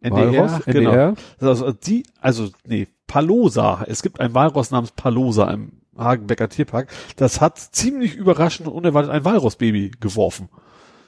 Walross, 0.00 0.64
genau. 0.64 0.90
NDR. 0.90 1.14
Also 1.40 1.72
die, 1.72 2.04
also 2.20 2.50
nee, 2.66 2.88
Palosa. 3.06 3.84
Es 3.86 4.02
gibt 4.02 4.20
ein 4.20 4.34
Walross 4.34 4.70
namens 4.70 4.92
Palosa 4.92 5.50
im 5.50 5.82
Hagenbecker 5.96 6.48
Tierpark. 6.48 6.88
Das 7.16 7.40
hat 7.40 7.58
ziemlich 7.58 8.14
überraschend 8.14 8.68
und 8.68 8.74
unerwartet 8.74 9.10
ein 9.12 9.24
Walrossbaby 9.24 9.92
geworfen. 10.00 10.48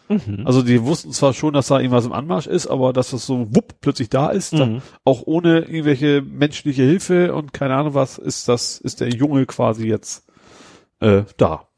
Mhm. 0.09 0.43
Also 0.45 0.61
die 0.63 0.83
wussten 0.83 1.13
zwar 1.13 1.33
schon, 1.33 1.55
dass 1.55 1.69
da 1.69 1.79
irgendwas 1.79 2.05
im 2.05 2.13
Anmarsch 2.13 2.47
ist, 2.47 2.67
aber 2.67 2.93
dass 2.93 3.11
das 3.11 3.25
so 3.25 3.55
wupp 3.55 3.81
plötzlich 3.81 4.11
da 4.11 4.29
ist, 4.29 4.53
Mhm. 4.53 4.83
auch 5.05 5.23
ohne 5.25 5.61
irgendwelche 5.61 6.21
menschliche 6.21 6.83
Hilfe 6.83 7.35
und 7.35 7.55
keine 7.55 7.75
Ahnung 7.75 7.95
was, 7.95 8.19
ist 8.19 8.49
das, 8.49 8.79
ist 8.79 9.01
der 9.01 9.09
Junge 9.09 9.47
quasi 9.47 9.87
jetzt 9.89 10.27
äh, 11.01 11.23
da. 11.39 11.69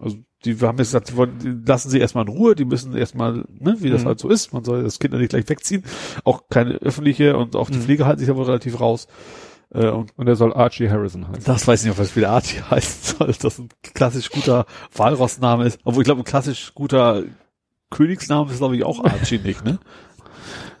Also 0.00 0.16
die 0.44 0.60
wir 0.60 0.68
haben 0.68 0.78
jetzt 0.78 0.88
gesagt, 0.88 1.10
die, 1.10 1.16
wollen, 1.16 1.64
lassen 1.66 1.90
sie 1.90 1.98
erstmal 1.98 2.26
in 2.26 2.32
Ruhe, 2.32 2.54
die 2.54 2.64
müssen 2.64 2.96
erstmal, 2.96 3.44
ne, 3.58 3.76
wie 3.80 3.90
das 3.90 4.02
Mhm. 4.02 4.06
halt 4.08 4.18
so 4.20 4.28
ist, 4.30 4.52
man 4.54 4.64
soll 4.64 4.82
das 4.82 4.98
Kind 4.98 5.12
ja 5.12 5.20
nicht 5.20 5.30
gleich 5.30 5.48
wegziehen, 5.48 5.84
auch 6.24 6.44
keine 6.48 6.74
öffentliche 6.76 7.36
und 7.36 7.56
auch 7.56 7.68
die 7.68 7.76
Mhm. 7.78 7.82
Pflege 7.82 8.06
halten 8.06 8.20
sich 8.20 8.28
da 8.28 8.36
wohl 8.36 8.44
relativ 8.46 8.80
raus. 8.80 9.06
Äh, 9.72 9.88
und 9.90 10.12
Und 10.16 10.26
er 10.26 10.36
soll 10.36 10.52
Archie 10.54 10.88
Harrison 10.90 11.28
heißen. 11.28 11.44
das 11.44 11.68
weiß 11.68 11.80
ich 11.80 11.84
nicht, 11.86 11.92
ob 11.92 11.98
das 12.04 12.16
wieder 12.16 12.30
Archie 12.30 12.60
heißen 12.70 13.16
soll, 13.18 13.26
dass 13.28 13.38
das 13.38 13.58
ein 13.58 13.68
klassisch 13.94 14.30
guter 14.30 14.64
Walrossname 14.96 15.64
ist. 15.66 15.78
Obwohl 15.84 16.02
ich 16.02 16.06
glaube, 16.06 16.22
ein 16.22 16.24
klassisch 16.24 16.72
guter 16.74 17.22
Königsname 17.90 18.50
ist, 18.50 18.58
glaube 18.58 18.76
ich, 18.76 18.84
auch 18.84 19.04
Archie 19.04 19.38
nicht, 19.44 19.64
ne? 19.64 19.78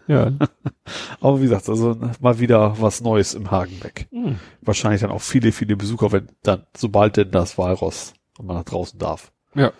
Ja. 0.08 0.32
Aber 1.20 1.38
wie 1.38 1.44
gesagt, 1.44 1.68
also 1.68 1.96
mal 2.20 2.40
wieder 2.40 2.80
was 2.80 3.00
Neues 3.00 3.34
im 3.34 3.50
Hagenbeck. 3.50 4.08
Mhm. 4.10 4.38
Wahrscheinlich 4.62 5.02
dann 5.02 5.10
auch 5.10 5.20
viele, 5.20 5.52
viele 5.52 5.76
Besucher, 5.76 6.10
wenn 6.12 6.28
dann, 6.42 6.66
sobald 6.76 7.16
denn 7.16 7.30
das 7.30 7.58
Walross 7.58 8.14
und 8.40 8.46
man 8.46 8.56
nach 8.56 8.64
draußen 8.64 8.98
darf. 8.98 9.32
Ja. 9.54 9.70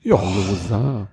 Ja. 0.00 0.16
Palosa. 0.16 1.08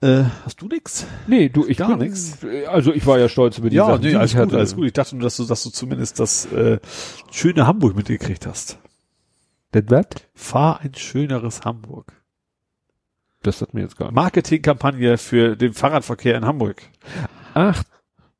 Äh, 0.00 0.24
hast 0.44 0.60
du 0.60 0.66
nix? 0.68 1.06
Nee, 1.26 1.48
du, 1.48 1.66
ich 1.66 1.78
Gar 1.78 1.96
nix. 1.96 2.38
Also 2.68 2.92
ich 2.92 3.06
war 3.06 3.18
ja 3.18 3.28
stolz 3.28 3.58
über 3.58 3.70
die 3.70 3.76
Ja, 3.76 3.86
Sachen, 3.86 4.02
nee, 4.02 4.10
die 4.10 4.16
alles 4.16 4.32
ich 4.32 4.36
gut, 4.36 4.46
hatte. 4.46 4.56
alles 4.58 4.74
gut. 4.76 4.86
Ich 4.86 4.92
dachte 4.92 5.16
nur, 5.16 5.22
dass 5.24 5.36
du, 5.36 5.44
dass 5.44 5.62
du 5.62 5.70
zumindest 5.70 6.20
das 6.20 6.46
äh, 6.52 6.78
schöne 7.30 7.66
Hamburg 7.66 7.96
mitgekriegt 7.96 8.46
hast. 8.46 8.78
Das 9.72 9.84
was? 9.88 10.04
Fahr 10.34 10.80
ein 10.80 10.94
schöneres 10.94 11.62
Hamburg. 11.62 12.12
Das 13.42 13.60
hat 13.62 13.74
mir 13.74 13.82
jetzt 13.82 13.96
gar 13.96 14.06
nicht. 14.06 14.14
Marketingkampagne 14.14 15.18
für 15.18 15.56
den 15.56 15.72
Fahrradverkehr 15.72 16.36
in 16.36 16.44
Hamburg. 16.44 16.82
Ach, 17.54 17.82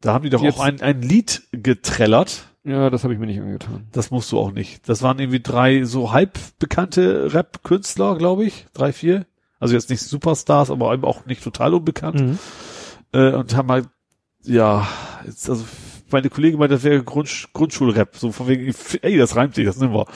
Da 0.01 0.13
haben 0.13 0.25
die 0.25 0.31
doch 0.31 0.43
Jetzt- 0.43 0.59
auch 0.59 0.63
ein, 0.65 0.81
ein 0.83 1.01
Lied 1.03 1.43
getrellert. 1.53 2.49
Ja, 2.67 2.91
das 2.91 3.05
habe 3.05 3.15
ich 3.15 3.21
mir 3.21 3.27
nicht 3.27 3.41
angetan. 3.41 3.87
Das 3.93 4.11
musst 4.11 4.33
du 4.33 4.39
auch 4.39 4.51
nicht. 4.51 4.89
Das 4.89 5.01
waren 5.03 5.19
irgendwie 5.21 5.41
drei 5.41 5.85
so 5.85 6.13
halb 6.13 6.39
bekannte 6.59 7.33
Rap-Künstler, 7.33 8.17
glaube 8.19 8.45
ich. 8.45 8.67
Drei, 8.75 8.93
vier. 8.93 9.25
Also 9.61 9.75
jetzt 9.75 9.89
nicht 9.89 10.03
Superstars, 10.03 10.71
aber 10.71 10.93
eben 10.93 11.05
auch 11.05 11.27
nicht 11.27 11.45
total 11.45 11.75
unbekannt. 11.75 12.21
Mhm. 12.21 12.39
Äh, 13.13 13.33
und 13.35 13.55
haben 13.55 13.71
halt, 13.71 13.89
ja, 14.43 14.87
jetzt, 15.25 15.49
also 15.49 15.65
meine 16.11 16.29
Kollegin 16.29 16.59
meinte, 16.59 16.75
das 16.75 16.85
wäre 16.85 17.05
Grund, 17.05 17.49
Grundschulrap, 17.53 18.17
so 18.17 18.33
von 18.33 18.49
wegen, 18.49 18.75
ey, 19.03 19.17
das 19.17 19.37
reimt 19.37 19.55
sich, 19.55 19.65
das 19.65 19.79
nehmen 19.79 19.95
wir. 19.95 20.07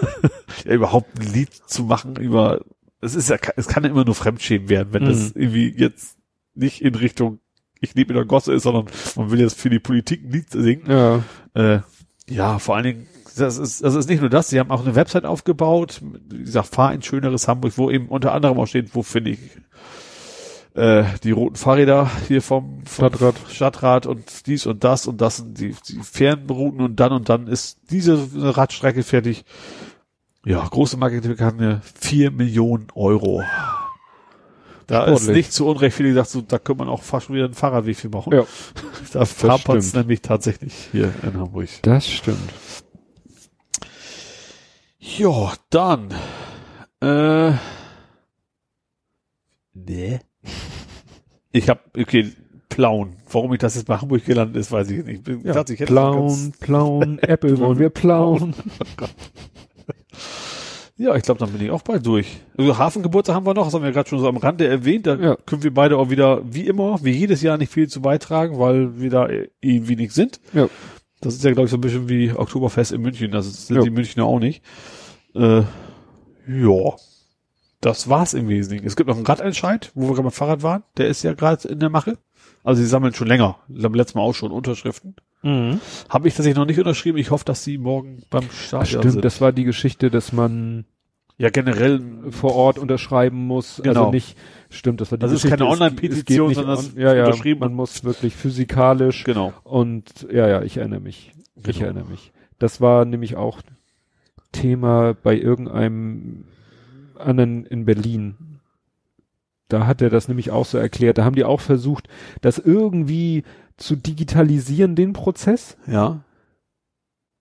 ja, 0.64 0.72
überhaupt 0.72 1.18
ein 1.18 1.32
Lied 1.32 1.52
zu 1.52 1.84
machen 1.84 2.16
über, 2.16 2.60
es 3.00 3.14
ist 3.14 3.30
ja, 3.30 3.38
es 3.56 3.66
kann 3.66 3.84
ja 3.84 3.90
immer 3.90 4.04
nur 4.04 4.14
Fremdschämen 4.14 4.68
werden, 4.68 4.92
wenn 4.92 5.04
mhm. 5.04 5.08
das 5.08 5.32
irgendwie 5.32 5.74
jetzt 5.76 6.18
nicht 6.54 6.82
in 6.82 6.94
Richtung, 6.94 7.40
ich 7.80 7.94
lebe 7.94 8.12
in 8.12 8.16
der 8.16 8.26
Gosse 8.26 8.52
ist, 8.52 8.62
sondern 8.62 8.86
man 9.16 9.30
will 9.30 9.40
jetzt 9.40 9.58
für 9.58 9.70
die 9.70 9.80
Politik 9.80 10.22
ein 10.24 10.30
Lied 10.30 10.50
singen. 10.50 10.84
Ja. 10.86 11.22
Äh, 11.54 11.80
ja, 12.28 12.58
vor 12.58 12.76
allen 12.76 12.84
Dingen, 12.84 13.06
das 13.36 13.58
ist, 13.58 13.82
das 13.82 13.94
ist 13.94 14.08
nicht 14.08 14.20
nur 14.20 14.30
das, 14.30 14.48
sie 14.48 14.58
haben 14.58 14.70
auch 14.70 14.84
eine 14.84 14.94
Website 14.94 15.24
aufgebaut, 15.24 16.00
wie 16.30 16.44
gesagt, 16.44 16.68
fahr 16.68 16.94
in 16.94 17.02
schöneres 17.02 17.48
Hamburg, 17.48 17.72
wo 17.76 17.90
eben 17.90 18.08
unter 18.08 18.32
anderem 18.32 18.58
auch 18.58 18.66
steht, 18.66 18.94
wo 18.94 19.02
finde 19.02 19.30
ich 19.32 19.40
äh, 20.74 21.04
die 21.22 21.30
roten 21.30 21.56
Fahrräder 21.56 22.10
hier 22.28 22.42
vom, 22.42 22.84
vom 22.84 23.08
Stadtrat. 23.08 23.34
Stadtrat 23.48 24.06
und 24.06 24.46
dies 24.46 24.66
und 24.66 24.84
das 24.84 25.06
und 25.06 25.20
das 25.20 25.38
sind 25.38 25.58
die, 25.58 25.74
die 25.88 26.00
Fernrouten 26.02 26.80
und 26.80 26.96
dann 26.96 27.12
und 27.12 27.28
dann 27.28 27.46
ist 27.46 27.78
diese 27.90 28.28
Radstrecke 28.34 29.02
fertig. 29.02 29.44
Ja, 30.44 30.66
große 30.66 30.96
Marketingkampagne, 30.96 31.80
vier 31.98 32.30
Millionen 32.30 32.88
Euro. 32.94 33.42
Da 34.86 35.02
Sportlich. 35.02 35.28
ist 35.28 35.34
nicht 35.34 35.52
zu 35.52 35.66
Unrecht 35.66 35.96
viele 35.96 36.10
gesagt, 36.10 36.30
so, 36.30 36.40
da 36.42 36.58
könnte 36.58 36.84
man 36.84 36.88
auch 36.88 37.02
fast 37.02 37.26
schon 37.26 37.36
wieder 37.36 37.46
einen 37.46 37.54
Fahrradweg 37.54 37.96
für 37.96 38.08
machen. 38.08 38.32
Ja. 38.32 38.44
da 39.12 39.24
hapert 39.24 39.76
es 39.76 39.94
nämlich 39.94 40.20
tatsächlich 40.20 40.74
hier 40.92 41.12
in 41.22 41.34
Hamburg. 41.34 41.68
Das 41.82 42.08
stimmt. 42.08 42.52
Ja, 44.98 45.52
dann. 45.70 46.14
Äh, 47.00 47.52
nee. 49.74 50.20
Ich 51.56 51.68
habe, 51.68 51.78
okay, 51.96 52.32
Plauen. 52.68 53.14
Warum 53.30 53.52
ich 53.52 53.60
das 53.60 53.76
jetzt 53.76 53.86
bei 53.86 53.96
Hamburg 53.96 54.24
gelandet 54.24 54.56
ist, 54.56 54.72
weiß 54.72 54.90
ich 54.90 55.04
nicht. 55.04 55.18
Ich 55.18 55.22
bin, 55.22 55.44
ja, 55.44 55.52
dachte, 55.52 55.74
ich 55.74 55.78
hätte 55.78 55.92
Plauen, 55.92 56.52
Plauen, 56.58 57.20
Apple 57.20 57.56
wollen 57.60 57.78
wir 57.78 57.90
plauen. 57.90 58.56
Ja, 60.96 61.16
ich 61.16 61.22
glaube, 61.24 61.40
dann 61.40 61.50
bin 61.50 61.60
ich 61.60 61.70
auch 61.70 61.82
bald 61.82 62.06
durch. 62.06 62.40
Also 62.56 62.78
Hafengeburtstag 62.78 63.34
haben 63.34 63.46
wir 63.46 63.54
noch, 63.54 63.64
das 63.64 63.74
haben 63.74 63.82
wir 63.82 63.90
gerade 63.90 64.08
schon 64.08 64.20
so 64.20 64.28
am 64.28 64.36
Rande 64.36 64.66
erwähnt. 64.66 65.06
Da 65.06 65.16
ja. 65.16 65.36
können 65.44 65.64
wir 65.64 65.74
beide 65.74 65.98
auch 65.98 66.10
wieder, 66.10 66.42
wie 66.44 66.66
immer, 66.66 66.98
wie 67.02 67.10
jedes 67.10 67.42
Jahr 67.42 67.58
nicht 67.58 67.72
viel 67.72 67.88
zu 67.88 68.00
beitragen, 68.00 68.58
weil 68.58 69.00
wir 69.00 69.10
da 69.10 69.28
eh 69.28 69.48
wenig 69.60 70.12
sind. 70.12 70.40
Ja. 70.52 70.68
Das 71.20 71.34
ist 71.34 71.42
ja, 71.42 71.52
glaube 71.52 71.64
ich, 71.64 71.70
so 71.70 71.78
ein 71.78 71.80
bisschen 71.80 72.08
wie 72.08 72.32
Oktoberfest 72.32 72.92
in 72.92 73.00
München. 73.00 73.32
Das 73.32 73.66
sind 73.66 73.76
ja. 73.76 73.82
die 73.82 73.90
Münchner 73.90 74.24
auch 74.24 74.38
nicht. 74.38 74.62
Äh, 75.34 75.62
ja, 76.46 76.96
das 77.80 78.08
war's 78.08 78.34
im 78.34 78.48
Wesentlichen. 78.48 78.86
Es 78.86 78.94
gibt 78.94 79.08
noch 79.08 79.16
einen 79.16 79.26
Radentscheid, 79.26 79.90
wo 79.94 80.02
wir 80.02 80.14
gerade 80.14 80.22
beim 80.22 80.32
Fahrrad 80.32 80.62
waren. 80.62 80.84
Der 80.96 81.08
ist 81.08 81.22
ja 81.22 81.34
gerade 81.34 81.66
in 81.68 81.80
der 81.80 81.90
Mache. 81.90 82.18
Also 82.62 82.80
sie 82.80 82.88
sammeln 82.88 83.14
schon 83.14 83.26
länger. 83.26 83.58
Beim 83.68 83.94
letzten 83.94 84.18
Mal 84.18 84.24
auch 84.24 84.34
schon 84.34 84.52
Unterschriften. 84.52 85.16
Mhm. 85.44 85.80
Habe 86.08 86.26
ich 86.26 86.34
tatsächlich 86.34 86.56
noch 86.56 86.66
nicht 86.66 86.78
unterschrieben. 86.78 87.18
Ich 87.18 87.30
hoffe, 87.30 87.44
dass 87.44 87.62
sie 87.62 87.76
morgen 87.78 88.22
beim 88.30 88.50
Start 88.50 88.86
sind. 88.86 89.02
Stimmt, 89.02 89.24
das 89.24 89.40
war 89.40 89.52
die 89.52 89.64
Geschichte, 89.64 90.10
dass 90.10 90.32
man 90.32 90.86
ja 91.36 91.50
generell 91.50 92.00
vor 92.30 92.54
Ort 92.54 92.78
unterschreiben 92.78 93.46
muss. 93.46 93.80
Genau. 93.82 94.00
Also 94.00 94.10
nicht, 94.12 94.38
stimmt, 94.70 95.00
das 95.00 95.10
war 95.10 95.18
die 95.18 95.22
Das 95.22 95.32
Geschichte. 95.32 95.48
ist 95.48 95.58
keine 95.58 95.70
Online-Petition, 95.70 96.54
sondern 96.54 96.76
das 96.76 96.94
on, 96.94 97.00
ja, 97.00 97.14
ja, 97.14 97.26
unterschrieben. 97.26 97.60
Man 97.60 97.74
muss 97.74 98.04
wirklich 98.04 98.34
physikalisch. 98.34 99.24
Genau. 99.24 99.52
Und 99.64 100.26
ja, 100.32 100.48
ja, 100.48 100.62
ich 100.62 100.78
erinnere 100.78 101.00
mich. 101.00 101.32
Genau. 101.56 101.68
Ich 101.68 101.80
erinnere 101.80 102.06
mich. 102.06 102.32
Das 102.58 102.80
war 102.80 103.04
nämlich 103.04 103.36
auch 103.36 103.60
Thema 104.52 105.14
bei 105.22 105.36
irgendeinem 105.36 106.44
anderen 107.18 107.66
in 107.66 107.84
Berlin. 107.84 108.36
Da 109.68 109.86
hat 109.86 110.00
er 110.00 110.10
das 110.10 110.28
nämlich 110.28 110.50
auch 110.50 110.64
so 110.64 110.78
erklärt. 110.78 111.18
Da 111.18 111.24
haben 111.24 111.36
die 111.36 111.44
auch 111.44 111.60
versucht, 111.60 112.08
das 112.40 112.58
irgendwie 112.58 113.44
zu 113.76 113.96
digitalisieren, 113.96 114.94
den 114.94 115.12
Prozess. 115.12 115.76
Ja. 115.86 116.20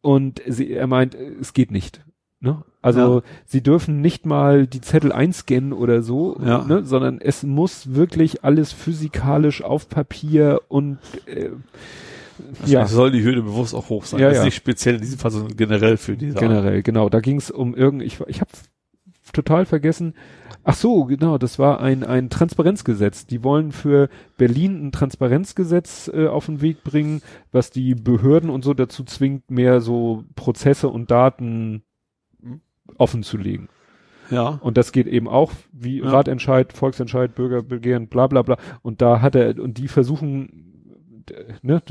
Und 0.02 0.42
sie, 0.48 0.72
er 0.72 0.88
meint, 0.88 1.16
es 1.16 1.54
geht 1.54 1.72
nicht. 1.72 2.02
Ne? 2.40 2.64
Also 2.82 3.20
ja. 3.20 3.22
sie 3.46 3.64
dürfen 3.64 4.02
nicht 4.02 4.26
mal 4.26 4.68
die 4.68 4.82
Zettel 4.82 5.14
einscannen 5.14 5.72
oder 5.72 6.02
so, 6.02 6.38
ja. 6.46 6.66
ne? 6.66 6.84
sondern 6.84 7.22
es 7.22 7.44
muss 7.44 7.94
wirklich 7.94 8.44
alles 8.44 8.74
physikalisch 8.74 9.64
auf 9.64 9.88
Papier 9.88 10.60
und 10.68 10.98
äh, 11.26 11.52
also 12.62 12.74
ja. 12.74 12.86
soll 12.88 13.12
die 13.12 13.24
Hürde 13.24 13.44
bewusst 13.44 13.74
auch 13.74 13.90
hoch 13.90 14.06
sein. 14.06 14.20
Ja, 14.20 14.28
das 14.28 14.38
ist 14.38 14.40
ja. 14.40 14.46
nicht 14.46 14.56
speziell 14.56 14.96
in 14.96 15.02
diesem 15.02 15.20
Fall, 15.20 15.32
sondern 15.32 15.56
generell 15.56 15.96
für 15.96 16.18
die 16.18 16.32
Sache. 16.32 16.46
Generell, 16.46 16.84
genau. 16.84 17.08
Da 17.08 17.22
ging 17.22 17.38
es 17.38 17.52
um 17.52 17.76
irgend, 17.76 18.02
ich, 18.02 18.20
ich 18.28 18.42
habe 18.42 18.52
total 19.32 19.66
vergessen. 19.66 20.14
Ach 20.64 20.76
so, 20.76 21.06
genau, 21.06 21.38
das 21.38 21.60
war 21.60 21.82
ein, 21.82 22.04
ein 22.04 22.30
Transparenzgesetz. 22.30 23.26
Die 23.26 23.44
wollen 23.44 23.72
für 23.72 24.10
Berlin 24.38 24.88
ein 24.88 24.92
Transparenzgesetz 24.92 26.10
äh, 26.14 26.28
auf 26.28 26.46
den 26.46 26.62
Weg 26.62 26.84
bringen, 26.84 27.22
was 27.52 27.70
die 27.70 27.96
Behörden 27.96 28.50
und 28.50 28.64
so 28.64 28.74
dazu 28.74 29.04
zwingt, 29.04 29.52
mehr 29.52 29.82
so 29.82 30.24
Prozesse 30.36 30.90
und 30.90 31.12
Daten 31.12 31.84
offen 32.98 33.24
zu 33.24 33.38
legen. 33.38 33.70
Ja. 34.30 34.60
Und 34.62 34.78
das 34.78 34.92
geht 34.92 35.08
eben 35.08 35.28
auch 35.28 35.52
wie 35.72 36.00
ja. 36.00 36.10
Ratentscheid, 36.10 36.74
Volksentscheid, 36.74 37.36
Bürgerbegehren, 37.36 38.08
bla 38.08 38.28
bla 38.28 38.42
bla. 38.42 38.58
Und 38.82 39.02
da 39.02 39.22
hat 39.22 39.36
er, 39.36 39.60
und 39.60 39.78
die 39.78 39.88
versuchen 39.88 40.74
ne, 41.62 41.82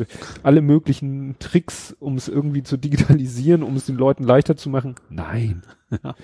alle 0.43 0.63
möglichen 0.63 1.37
Tricks, 1.39 1.95
um 1.99 2.17
es 2.17 2.29
irgendwie 2.29 2.63
zu 2.63 2.77
digitalisieren, 2.77 3.63
um 3.63 3.77
es 3.77 3.87
den 3.87 3.97
Leuten 3.97 4.25
leichter 4.25 4.57
zu 4.57 4.71
machen. 4.71 4.95
Nein. 5.09 5.63
Ja. 6.03 6.15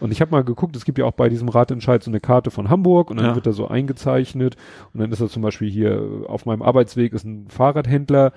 Und 0.00 0.12
ich 0.12 0.20
habe 0.20 0.30
mal 0.30 0.44
geguckt, 0.44 0.76
es 0.76 0.84
gibt 0.84 0.98
ja 0.98 1.04
auch 1.04 1.12
bei 1.12 1.28
diesem 1.28 1.48
Ratentscheid 1.48 2.02
so 2.02 2.10
eine 2.10 2.20
Karte 2.20 2.50
von 2.50 2.68
Hamburg 2.68 3.10
und 3.10 3.16
dann 3.16 3.26
ja. 3.26 3.34
wird 3.34 3.46
da 3.46 3.52
so 3.52 3.68
eingezeichnet 3.68 4.56
und 4.92 5.00
dann 5.00 5.10
ist 5.10 5.20
da 5.20 5.28
zum 5.28 5.42
Beispiel 5.42 5.70
hier 5.70 6.24
auf 6.26 6.46
meinem 6.46 6.62
Arbeitsweg 6.62 7.12
ist 7.12 7.24
ein 7.24 7.48
Fahrradhändler. 7.48 8.32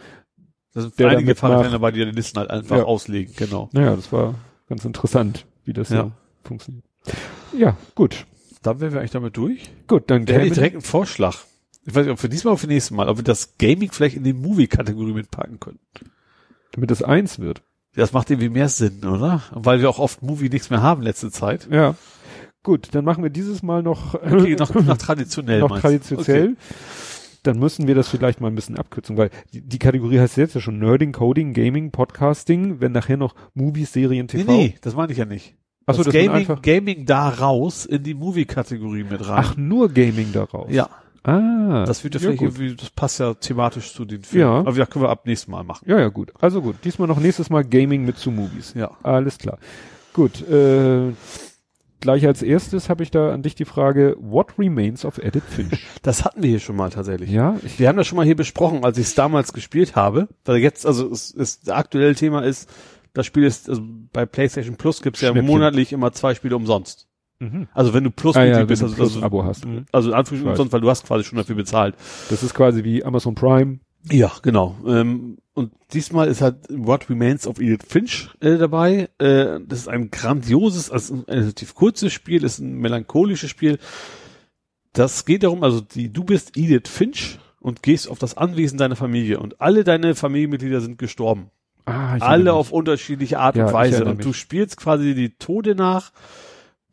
Das 0.74 0.84
sind 0.84 1.00
der 1.00 1.10
einige 1.10 1.36
Fahrradhändler, 1.36 1.80
bei 1.80 1.92
die 1.92 2.06
die 2.06 2.12
Listen 2.12 2.40
halt 2.40 2.50
einfach 2.50 2.78
ja. 2.78 2.84
auslegen, 2.84 3.34
genau. 3.36 3.70
Naja, 3.74 3.96
das 3.96 4.12
war 4.12 4.36
ganz 4.68 4.86
interessant, 4.86 5.46
wie 5.66 5.74
das 5.74 5.90
ja. 5.90 6.04
so 6.04 6.12
funktioniert. 6.44 6.86
Ja, 7.58 7.76
gut. 7.96 8.26
Dann 8.62 8.80
wären 8.82 8.92
wir 8.92 9.00
eigentlich 9.00 9.12
damit 9.12 9.38
durch. 9.38 9.72
Gut, 9.88 10.10
dann 10.12 10.28
hätte 10.28 10.46
ich 10.46 10.54
direkt 10.54 10.76
einen 10.76 10.82
Vorschlag. 10.82 11.36
Ich 11.86 11.96
weiß 11.96 12.06
nicht, 12.06 12.12
ob 12.12 12.20
für 12.20 12.30
diesmal 12.30 12.54
oder 12.54 12.60
für 12.60 12.68
nächstes 12.68 12.96
Mal, 12.96 13.08
ob 13.08 13.18
wir 13.18 13.24
das 13.24 13.58
Gaming 13.58 13.92
vielleicht 13.92 14.18
in 14.18 14.24
die 14.24 14.34
Movie-Kategorie 14.34 15.14
mitpacken 15.14 15.60
können. 15.60 15.80
Damit 16.74 16.92
das 16.92 17.02
eins 17.02 17.40
wird. 17.40 17.64
Das 17.96 18.14
macht 18.14 18.30
irgendwie 18.30 18.50
mehr 18.50 18.70
Sinn, 18.70 19.04
oder? 19.04 19.42
Weil 19.52 19.82
wir 19.82 19.90
auch 19.90 20.00
oft 20.00 20.22
Movie 20.22 20.50
nichts 20.50 20.70
mehr 20.70 20.82
haben 20.82 21.02
letzte 21.02 21.32
Zeit. 21.32 21.68
Ja. 21.72 21.96
Gut, 22.64 22.90
dann 22.92 23.06
machen 23.06 23.24
wir 23.24 23.30
dieses 23.30 23.64
Mal 23.64 23.84
noch, 23.84 24.14
okay, 24.16 24.56
noch, 24.56 24.74
noch 24.74 24.98
traditionell. 24.98 25.60
Noch 25.60 25.80
traditionell. 25.80 26.50
Okay. 26.50 26.56
Dann 27.44 27.58
müssen 27.58 27.88
wir 27.88 27.96
das 27.96 28.10
vielleicht 28.10 28.42
mal 28.42 28.50
ein 28.50 28.56
bisschen 28.56 28.78
abkürzen, 28.78 29.16
weil 29.16 29.30
die, 29.54 29.62
die, 29.62 29.80
Kategorie 29.80 30.20
heißt 30.20 30.36
jetzt 30.36 30.56
ja 30.56 30.62
schon 30.62 30.78
Nerding, 30.78 31.14
Coding, 31.14 31.54
Gaming, 31.54 31.92
Podcasting, 31.92 32.82
wenn 32.82 32.92
nachher 32.92 33.16
noch 33.16 33.34
Movies, 33.54 33.94
Serien, 33.94 34.28
TV. 34.28 34.52
Nee, 34.52 34.58
nee 34.58 34.76
das 34.82 34.96
meine 34.96 35.14
ich 35.14 35.18
ja 35.18 35.26
nicht. 35.26 35.56
Achso, 35.86 36.04
das, 36.04 36.14
das 36.14 36.26
Gaming, 36.26 36.62
Gaming 36.62 37.06
da 37.06 37.30
raus 37.30 37.86
in 37.86 38.04
die 38.04 38.14
Movie-Kategorie 38.14 39.06
mit 39.06 39.28
rein. 39.28 39.44
Ach, 39.44 39.58
nur 39.58 39.90
Gaming 39.90 40.32
da 40.34 40.44
raus. 40.44 40.68
Ja. 40.70 40.90
Ah. 41.24 41.84
Das 41.86 42.04
wird 42.04 42.16
ja, 42.16 42.20
vielleicht 42.20 42.42
irgendwie, 42.42 42.76
das 42.76 42.90
passt 42.92 43.20
ja 43.20 43.34
thematisch 43.34 43.94
zu 43.94 44.06
den 44.06 44.24
Filmen. 44.24 44.42
Ja. 44.42 44.60
Aber 44.60 44.76
ja, 44.76 44.86
können 44.86 45.06
wir 45.06 45.10
ab 45.10 45.26
nächstes 45.26 45.48
Mal 45.48 45.64
machen. 45.64 45.86
Ja, 45.88 46.00
ja, 46.00 46.08
gut. 46.08 46.32
Also 46.40 46.62
gut. 46.62 46.78
Diesmal 46.84 47.08
noch 47.08 47.20
nächstes 47.20 47.50
Mal 47.50 47.64
Gaming 47.64 48.06
mit 48.06 48.18
zu 48.18 48.32
Movies. 48.32 48.74
Ja. 48.74 48.92
Alles 49.04 49.38
klar. 49.38 49.58
Gut, 50.14 50.48
äh, 50.48 51.14
gleich 52.00 52.26
als 52.26 52.42
erstes 52.42 52.90
habe 52.90 53.04
ich 53.04 53.12
da 53.12 53.32
an 53.34 53.44
dich 53.44 53.56
die 53.56 53.66
Frage, 53.66 54.16
what 54.20 54.58
remains 54.58 55.06
of 55.06 55.18
Edit 55.18 55.44
Finch? 55.44 55.86
Das 56.02 56.24
hatten 56.24 56.42
wir 56.42 56.50
hier 56.50 56.60
schon 56.60 56.76
mal 56.76 56.90
tatsächlich. 56.90 57.30
Ja. 57.30 57.58
wir 57.78 57.88
haben 57.88 57.98
das 57.98 58.08
schon 58.08 58.16
mal 58.16 58.26
hier 58.26 58.36
besprochen, 58.36 58.84
als 58.86 58.98
ich 58.98 59.08
es 59.08 59.16
damals 59.16 59.54
gespielt 59.54 59.96
habe. 59.96 60.30
Weil 60.46 60.58
jetzt, 60.58 60.86
also 60.86 61.12
es, 61.12 61.34
es, 61.34 61.60
das 61.60 61.76
aktuelle 61.76 62.16
Thema 62.16 62.44
ist, 62.44 62.70
das 63.14 63.26
Spiel 63.26 63.44
ist, 63.44 63.70
also 63.70 63.82
bei 64.14 64.26
PlayStation 64.26 64.78
Plus 64.78 65.02
gibt's 65.02 65.22
ja 65.22 65.34
monatlich 65.34 65.92
immer 65.92 66.12
zwei 66.14 66.36
Spiele 66.36 66.56
umsonst. 66.56 67.09
Mhm. 67.40 67.68
Also 67.74 67.94
wenn 67.94 68.04
du 68.04 68.12
Plus-Mitglied 68.12 68.56
ah, 68.56 68.60
ja, 68.60 68.66
bist, 68.66 68.84
also, 68.84 68.96
Plus 68.96 69.16
also, 69.16 69.26
Abo 69.26 69.44
hast. 69.44 69.66
Mhm. 69.66 69.86
Also 69.92 70.10
in 70.10 70.16
Anführungszeichen 70.16 70.52
umsonst, 70.52 70.74
weil 70.74 70.82
du 70.82 70.90
hast 70.90 71.06
quasi 71.06 71.24
schon 71.24 71.38
dafür 71.38 71.56
bezahlt. 71.56 71.96
Das 72.30 72.44
ist 72.44 72.54
quasi 72.54 72.84
wie 72.84 73.04
Amazon 73.04 73.36
Prime. 73.36 73.80
Ja, 74.10 74.32
genau. 74.42 74.78
Ähm, 74.86 75.38
und 75.54 75.74
diesmal 75.94 76.28
ist 76.28 76.42
halt 76.42 76.56
What 76.70 77.10
Remains 77.10 77.46
of 77.48 77.60
Edith 77.60 77.86
Finch 77.88 78.30
äh, 78.40 78.58
dabei. 78.58 79.10
Äh, 79.18 79.60
das 79.66 79.80
ist 79.80 79.88
ein 79.90 80.10
grandioses, 80.10 80.90
also 80.90 81.16
ein 81.16 81.24
relativ 81.28 81.76
kurzes 81.76 82.14
Spiel, 82.14 82.44
ist 82.44 82.60
ein 82.60 82.76
melancholisches 82.76 83.50
Spiel. 83.50 83.78
Das 84.94 85.26
geht 85.26 85.44
darum, 85.44 85.64
also 85.64 85.82
die, 85.82 86.12
du 86.12 86.24
bist 86.24 86.58
Edith 86.58 86.88
Finch 86.88 87.40
und 87.60 87.84
gehst 87.84 88.10
auf 88.10 88.20
das 88.20 88.38
Anwesen 88.38 88.78
deiner 88.78 88.96
Familie 88.96 89.40
und 89.40 89.60
alle 89.62 89.84
deine 89.84 90.16
Familienmitglieder 90.16 90.82
sind 90.82 90.98
gestorben. 90.98 91.52
Ah, 91.86 92.18
alle 92.20 92.54
auf 92.54 92.72
unterschiedliche 92.72 93.40
Art 93.40 93.56
ja, 93.56 93.66
und 93.66 93.74
Weise. 93.74 94.06
Und 94.06 94.24
du 94.24 94.32
spielst 94.32 94.78
quasi 94.78 95.16
die 95.16 95.32
Tode 95.38 95.76
nach 95.76 96.12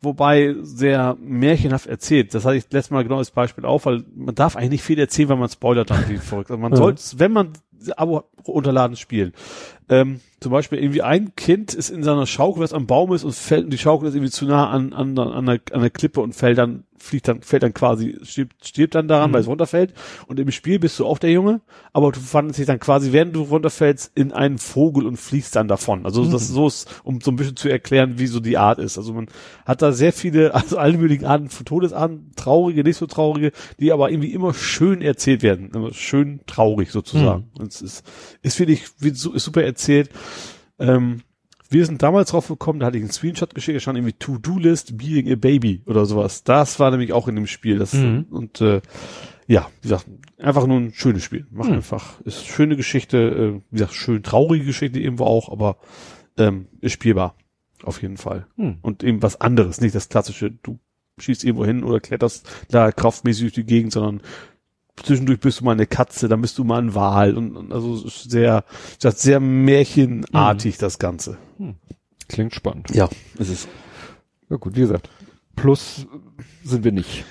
wobei 0.01 0.55
sehr 0.61 1.17
märchenhaft 1.19 1.87
erzählt. 1.87 2.33
Das 2.33 2.45
hatte 2.45 2.57
ich 2.57 2.65
letztes 2.71 2.91
Mal 2.91 3.03
genau 3.03 3.17
als 3.17 3.31
Beispiel 3.31 3.65
auf, 3.65 3.85
weil 3.85 4.03
man 4.15 4.35
darf 4.35 4.55
eigentlich 4.55 4.71
nicht 4.71 4.83
viel 4.83 4.99
erzählen, 4.99 5.29
weil 5.29 5.37
man 5.37 5.49
spoilert 5.49 5.89
dann 5.89 6.07
wie 6.09 6.17
verrückt. 6.17 6.51
Also 6.51 6.61
man 6.61 6.71
ja. 6.73 6.77
sollte, 6.77 7.01
wenn 7.17 7.31
man 7.31 7.53
Abo 7.95 8.23
unterladen 8.43 8.95
spielen. 8.95 9.33
Ähm, 9.89 10.19
zum 10.39 10.51
Beispiel 10.51 10.79
irgendwie 10.79 11.01
ein 11.01 11.35
Kind 11.35 11.73
ist 11.73 11.89
in 11.89 12.03
seiner 12.03 12.25
Schaukel, 12.25 12.61
was 12.63 12.73
am 12.73 12.87
Baum 12.87 13.13
ist 13.13 13.23
und 13.23 13.33
fällt 13.33 13.65
und 13.65 13.71
die 13.71 13.77
Schaukel 13.77 14.09
ist 14.09 14.15
irgendwie 14.15 14.31
zu 14.31 14.45
nah 14.45 14.69
an, 14.69 14.93
an, 14.93 15.17
an, 15.17 15.31
einer, 15.31 15.59
an 15.71 15.79
einer 15.79 15.89
Klippe 15.89 16.21
und 16.21 16.33
fällt 16.33 16.57
dann 16.57 16.83
fliegt 16.97 17.27
dann, 17.27 17.41
fällt 17.41 17.63
dann 17.63 17.73
quasi, 17.73 18.17
stirbt, 18.23 18.65
stirbt 18.65 18.95
dann 18.95 19.07
daran, 19.07 19.29
Mhm. 19.29 19.33
weil 19.35 19.41
es 19.41 19.47
runterfällt. 19.47 19.93
Und 20.27 20.39
im 20.39 20.51
Spiel 20.51 20.79
bist 20.79 20.99
du 20.99 21.05
auch 21.05 21.19
der 21.19 21.31
Junge, 21.31 21.61
aber 21.93 22.11
du 22.11 22.19
verwandelst 22.19 22.59
dich 22.59 22.65
dann 22.67 22.79
quasi, 22.79 23.11
während 23.11 23.35
du 23.35 23.43
runterfällst, 23.43 24.11
in 24.15 24.31
einen 24.31 24.57
Vogel 24.57 25.05
und 25.05 25.17
fliegst 25.17 25.55
dann 25.55 25.67
davon. 25.67 26.05
Also 26.05 26.23
Mhm. 26.23 26.31
das 26.31 26.47
so 26.47 26.67
ist, 26.67 26.89
um 27.03 27.21
so 27.21 27.31
ein 27.31 27.35
bisschen 27.35 27.55
zu 27.55 27.69
erklären, 27.69 28.19
wie 28.19 28.27
so 28.27 28.39
die 28.39 28.57
Art 28.57 28.79
ist. 28.79 28.97
Also 28.97 29.13
man 29.13 29.27
hat 29.65 29.81
da 29.81 29.91
sehr 29.91 30.11
viele, 30.13 30.53
also 30.55 30.77
alle 30.77 30.97
möglichen 30.97 31.25
Arten 31.25 31.49
von 31.49 31.65
Todesarten, 31.65 32.31
traurige, 32.35 32.83
nicht 32.83 32.97
so 32.97 33.05
traurige, 33.05 33.51
die 33.79 33.91
aber 33.91 34.09
irgendwie 34.11 34.33
immer 34.33 34.53
schön 34.53 35.01
erzählt 35.01 35.43
werden. 35.43 35.71
Immer 35.73 35.93
schön 35.93 36.41
traurig 36.47 36.91
sozusagen. 36.91 37.49
Und 37.57 37.71
es 37.71 37.81
ist, 37.81 38.05
ist 38.41 38.55
finde 38.57 38.73
ich, 38.73 38.85
wie, 38.99 39.09
su- 39.11 39.33
ist 39.33 39.43
super 39.45 39.63
erzählt. 39.63 40.09
Ähm, 40.79 41.21
wir 41.69 41.85
sind 41.85 42.01
damals 42.03 42.31
drauf 42.31 42.47
gekommen, 42.47 42.79
da 42.79 42.87
hatte 42.87 42.97
ich 42.97 43.03
einen 43.03 43.11
Screenshot 43.11 43.53
geschickt, 43.55 43.75
da 43.75 43.79
stand 43.79 43.97
irgendwie 43.97 44.13
To-Do-List 44.13 44.97
Being 44.97 45.31
a 45.31 45.35
Baby 45.35 45.81
oder 45.85 46.05
sowas. 46.05 46.43
Das 46.43 46.79
war 46.79 46.91
nämlich 46.91 47.13
auch 47.13 47.27
in 47.27 47.35
dem 47.35 47.47
Spiel. 47.47 47.77
Das, 47.79 47.93
Mhm. 47.93 48.25
Und 48.29 48.61
äh, 48.61 48.81
ja, 49.47 49.69
wie 49.81 49.89
gesagt, 49.89 50.05
einfach 50.39 50.67
nur 50.67 50.77
ein 50.77 50.93
schönes 50.93 51.23
Spiel. 51.23 51.45
Macht 51.51 51.69
Mhm. 51.69 51.75
einfach, 51.77 52.19
ist 52.21 52.45
schöne 52.47 52.75
Geschichte, 52.75 53.17
äh, 53.17 53.61
wie 53.71 53.77
gesagt, 53.77 53.93
schön 53.93 54.23
traurige 54.23 54.65
Geschichte 54.65 54.99
irgendwo 54.99 55.25
auch, 55.25 55.49
aber 55.51 55.77
ähm, 56.37 56.67
ist 56.81 56.91
spielbar. 56.93 57.35
Auf 57.83 58.01
jeden 58.01 58.17
Fall. 58.17 58.47
Mhm. 58.55 58.77
Und 58.81 59.03
eben 59.03 59.21
was 59.21 59.39
anderes, 59.39 59.81
nicht 59.81 59.95
das 59.95 60.09
klassische, 60.09 60.51
du 60.51 60.79
schießt 61.19 61.43
irgendwo 61.43 61.65
hin 61.65 61.83
oder 61.83 61.99
kletterst 61.99 62.47
da 62.69 62.91
kraftmäßig 62.91 63.41
durch 63.43 63.53
die 63.53 63.63
Gegend, 63.65 63.91
sondern 63.91 64.21
zwischendurch 65.03 65.39
bist 65.39 65.59
du 65.61 65.65
mal 65.65 65.71
eine 65.71 65.85
Katze, 65.87 66.27
dann 66.27 66.41
bist 66.41 66.57
du 66.57 66.63
mal 66.63 66.81
ein 66.81 66.95
Wal 66.95 67.37
und, 67.37 67.55
und 67.55 67.71
also 67.73 67.95
sehr, 68.07 68.63
sehr 68.99 69.39
märchenartig 69.39 70.77
das 70.77 70.99
Ganze. 70.99 71.37
Klingt 72.27 72.53
spannend. 72.53 72.89
Ja, 72.93 73.09
ist 73.37 73.49
es. 73.49 73.67
Ja 74.49 74.57
gut, 74.57 74.75
wie 74.75 74.81
gesagt, 74.81 75.09
plus 75.55 76.05
sind 76.63 76.83
wir 76.83 76.91
nicht. 76.91 77.25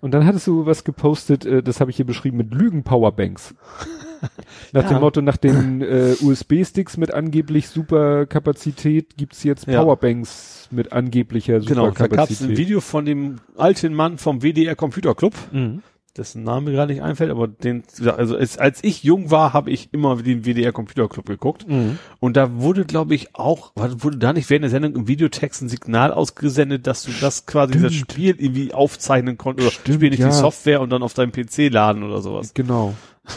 Und 0.00 0.12
dann 0.12 0.26
hattest 0.26 0.46
du 0.48 0.66
was 0.66 0.84
gepostet, 0.84 1.44
äh, 1.46 1.62
das 1.62 1.80
habe 1.80 1.90
ich 1.90 1.96
hier 1.96 2.06
beschrieben 2.06 2.36
mit 2.38 2.52
Lügen-Powerbanks. 2.52 3.54
Nach 4.72 4.82
Ja. 4.84 4.88
dem 4.88 5.00
Motto, 5.00 5.20
nach 5.20 5.36
den 5.36 5.80
äh, 5.82 6.14
USB-Sticks 6.20 6.96
mit 6.96 7.12
angeblich 7.12 7.68
super 7.68 8.24
Kapazität 8.26 9.16
gibt's 9.16 9.42
jetzt 9.42 9.66
Ja. 9.66 9.82
Powerbanks 9.82 10.68
mit 10.70 10.92
angeblicher 10.92 11.58
Genau, 11.60 11.86
super 11.88 12.08
da 12.08 12.16
gab 12.16 12.30
es 12.30 12.40
ein. 12.40 12.56
Video 12.56 12.80
von 12.80 13.04
dem 13.04 13.40
alten 13.56 13.94
Mann 13.94 14.18
vom 14.18 14.42
WDR 14.42 14.76
Computer 14.76 15.14
Club, 15.16 15.34
Mhm. 15.50 15.82
Dessen 16.16 16.42
Name 16.44 16.72
gerade 16.72 16.92
nicht 16.92 17.02
einfällt, 17.02 17.30
aber 17.30 17.48
den, 17.48 17.84
also 18.04 18.36
als, 18.36 18.58
als 18.58 18.84
ich 18.84 19.02
jung 19.02 19.30
war, 19.30 19.52
habe 19.52 19.70
ich 19.70 19.88
immer 19.92 20.16
den 20.16 20.44
WDR 20.44 20.72
Computer 20.72 21.08
Club 21.08 21.26
geguckt. 21.26 21.66
Mhm. 21.68 21.98
Und 22.20 22.36
da 22.36 22.54
wurde, 22.60 22.84
glaube 22.84 23.14
ich, 23.14 23.34
auch, 23.34 23.72
wurde 23.74 24.18
da 24.18 24.32
nicht 24.32 24.50
während 24.50 24.64
der 24.64 24.70
Sendung 24.70 24.94
im 24.94 25.08
Videotext 25.08 25.62
ein 25.62 25.68
Signal 25.68 26.12
ausgesendet, 26.12 26.86
dass 26.86 27.02
du 27.04 27.12
das 27.20 27.46
quasi 27.46 27.80
das. 27.80 27.94
Spiel 27.94 28.34
irgendwie 28.38 28.74
aufzeichnen 28.74 29.38
konntest 29.38 29.68
oder 29.68 29.74
Stimmt, 29.74 29.96
Spiel 29.96 30.10
nicht 30.10 30.20
ja. 30.20 30.28
die 30.28 30.34
Software 30.34 30.80
und 30.82 30.90
dann 30.90 31.02
auf 31.02 31.14
deinem 31.14 31.32
PC 31.32 31.70
laden 31.70 32.02
oder 32.02 32.20
sowas. 32.20 32.52
Genau. 32.54 32.94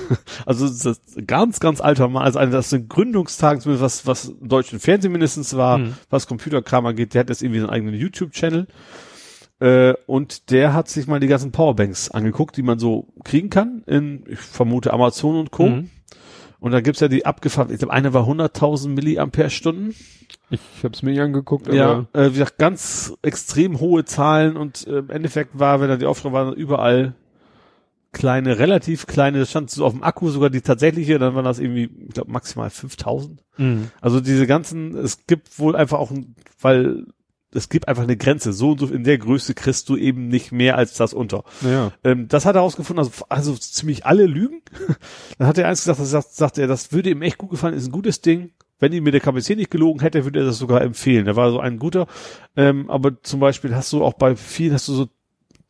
Also 0.48 0.68
das 0.68 1.00
ganz, 1.28 1.60
ganz 1.60 1.80
alter 1.80 2.08
Mann, 2.08 2.24
also 2.24 2.40
das 2.40 2.72
sind 2.72 2.90
Gründungstagen, 2.90 3.62
zumindest 3.62 4.08
was, 4.08 4.30
was 4.30 4.34
deutschen 4.42 4.80
Fernsehen 4.80 5.12
mindestens 5.12 5.56
war, 5.56 5.78
Mhm. 5.78 5.94
was 6.10 6.26
Computerkram 6.26 6.88
angeht, 6.88 7.14
der 7.14 7.20
hat 7.22 7.30
jetzt 7.30 7.44
irgendwie 7.44 7.60
seinen 7.60 7.70
eigenen 7.70 7.94
YouTube-Channel. 7.94 8.68
Äh, 9.60 9.94
und 10.06 10.52
der 10.52 10.74
hat 10.74 10.90
sich 10.90 11.08
mal 11.08 11.20
die 11.20 11.28
ganzen 11.28 11.52
Powerbanks 11.52 12.12
angeguckt, 12.12 12.58
die 12.58 12.64
man 12.64 12.78
so 12.80 13.08
kriegen 13.24 13.50
kann 13.50 13.84
in, 13.88 14.24
ich 14.28 14.40
vermute, 14.40 14.92
Amazon 14.94 15.38
und 15.38 15.52
Co. 15.52 15.68
Mhm. 15.68 15.90
Und 16.60 16.72
da 16.72 16.82
gibt's 16.82 17.00
ja 17.00 17.08
die 17.08 17.26
abgefahren, 17.26 17.72
ich 17.72 17.78
glaube, 17.80 17.94
eine 17.94 18.14
war 18.14 18.28
100.000 18.28 18.90
Milliampere-Stunden. 18.90 19.94
Ich 20.50 20.60
habe 20.84 20.94
es 20.94 21.04
mir 21.04 21.12
nicht 21.12 21.22
angeguckt, 21.22 21.72
Ja, 21.74 22.06
äh, 22.14 22.30
wie 22.30 22.34
gesagt, 22.40 22.58
ganz 22.58 23.14
extrem 23.22 23.80
hohe 23.80 24.04
Zahlen 24.06 24.58
und 24.58 24.86
äh, 24.88 24.98
im 25.00 25.10
Endeffekt 25.10 25.58
war, 25.60 25.80
wenn 25.80 25.90
da 25.90 25.98
die 25.98 26.06
Aufschrift 26.06 26.34
war, 26.34 26.54
überall 26.54 27.14
kleine, 28.12 28.58
relativ 28.60 29.08
kleine, 29.08 29.40
das 29.40 29.50
stand 29.50 29.70
so 29.70 29.86
auf 29.86 29.92
dem 29.94 30.04
Akku 30.04 30.30
sogar 30.30 30.50
die 30.50 30.62
tatsächliche, 30.62 31.20
dann 31.20 31.36
waren 31.36 31.44
das 31.46 31.60
irgendwie, 31.60 31.90
ich 32.08 32.14
glaube, 32.14 32.32
maximal 32.32 32.70
5000. 32.70 33.44
Mhm. 33.58 33.90
Also 34.02 34.22
diese 34.22 34.48
ganzen, 34.48 34.96
es 34.98 35.28
gibt 35.28 35.60
wohl 35.60 35.76
einfach 35.76 36.00
auch, 36.00 36.12
ein- 36.12 36.36
weil 36.62 37.06
es 37.54 37.70
gibt 37.70 37.88
einfach 37.88 38.04
eine 38.04 38.18
Grenze. 38.18 38.54
So 38.54 38.72
und 38.72 38.80
so 38.80 38.88
in 38.88 39.04
der 39.04 39.18
Größe 39.18 39.54
kriegst 39.54 39.90
du 39.90 39.98
eben 39.98 40.28
nicht 40.28 40.52
mehr 40.52 40.78
als 40.78 40.94
das 40.96 41.14
unter. 41.14 41.44
Naja. 41.62 41.92
Ähm, 42.04 42.28
das 42.28 42.46
hat 42.46 42.56
er 42.56 42.60
herausgefunden, 42.60 43.06
also, 43.06 43.26
also 43.30 43.56
ziemlich 43.56 44.06
alle 44.06 44.26
lügen. 44.26 44.62
Dann 45.38 45.48
hat 45.48 45.58
er 45.58 45.68
eins 45.68 45.82
gesagt, 45.82 46.00
das 46.00 46.10
sagt, 46.12 46.34
sagt 46.34 46.58
er, 46.58 46.68
das 46.68 46.92
würde 46.92 47.10
ihm 47.10 47.22
echt 47.22 47.38
gut 47.38 47.52
gefallen, 47.52 47.74
ist 47.74 47.88
ein 47.88 47.92
gutes 47.92 48.22
Ding. 48.22 48.52
Wenn 48.78 48.92
ihm 48.92 49.04
mit 49.04 49.14
der 49.14 49.22
Kapazität 49.22 49.58
nicht 49.58 49.72
gelogen 49.72 50.02
hätte, 50.02 50.26
würde 50.26 50.40
er 50.40 50.46
das 50.46 50.58
sogar 50.58 50.82
empfehlen. 50.82 51.28
Er 51.28 51.38
war 51.38 51.50
so 51.50 51.60
ein 51.60 51.80
guter. 51.80 52.08
Ähm, 52.58 52.90
aber 52.90 53.22
zum 53.24 53.40
Beispiel 53.40 53.74
hast 53.74 53.94
du 53.94 54.04
auch 54.04 54.14
bei 54.14 54.36
vielen, 54.36 54.74
hast 54.74 54.90
du 54.90 54.94
so, 54.94 55.08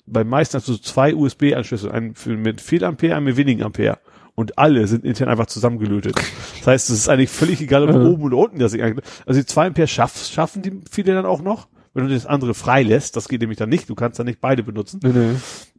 bei 0.08 0.24
meisten 0.24 0.58
hast 0.58 0.68
du 0.68 0.74
so 0.74 0.80
zwei 0.80 1.14
USB-Anschlüsse, 1.14 1.92
einen 1.92 2.16
für, 2.16 2.36
mit 2.36 2.62
viel 2.62 2.84
Ampere, 2.84 3.16
einen 3.16 3.26
mit 3.26 3.38
wenigen 3.38 3.62
Ampere. 3.62 4.00
Und 4.36 4.58
alle 4.58 4.86
sind 4.88 5.06
intern 5.06 5.30
einfach 5.30 5.46
zusammengelötet. 5.46 6.16
Das 6.60 6.68
heißt, 6.68 6.90
es 6.90 6.98
ist 7.00 7.10
eigentlich 7.10 7.30
völlig 7.30 7.62
egal, 7.62 7.90
ob 7.90 7.96
oben 7.96 8.24
oder 8.24 8.38
unten 8.38 8.60
das 8.60 8.74
eigentlich- 8.74 9.06
Also 9.26 9.40
die 9.40 9.46
zwei 9.46 9.68
Ampere 9.68 9.88
schaff, 9.88 10.26
schaffen 10.26 10.62
die 10.62 10.82
viele 10.92 11.14
dann 11.14 11.26
auch 11.26 11.42
noch. 11.42 11.68
Wenn 11.94 12.08
du 12.08 12.14
das 12.14 12.26
andere 12.26 12.54
frei 12.54 12.84
lässt, 12.84 13.16
das 13.16 13.30
geht 13.30 13.40
nämlich 13.40 13.58
dann 13.58 13.70
nicht. 13.70 13.90
Du 13.90 13.96
kannst 13.96 14.20
dann 14.20 14.26
nicht 14.26 14.42
beide 14.42 14.64
benutzen. 14.64 15.00
Nee, 15.02 15.12
nee. 15.14 15.36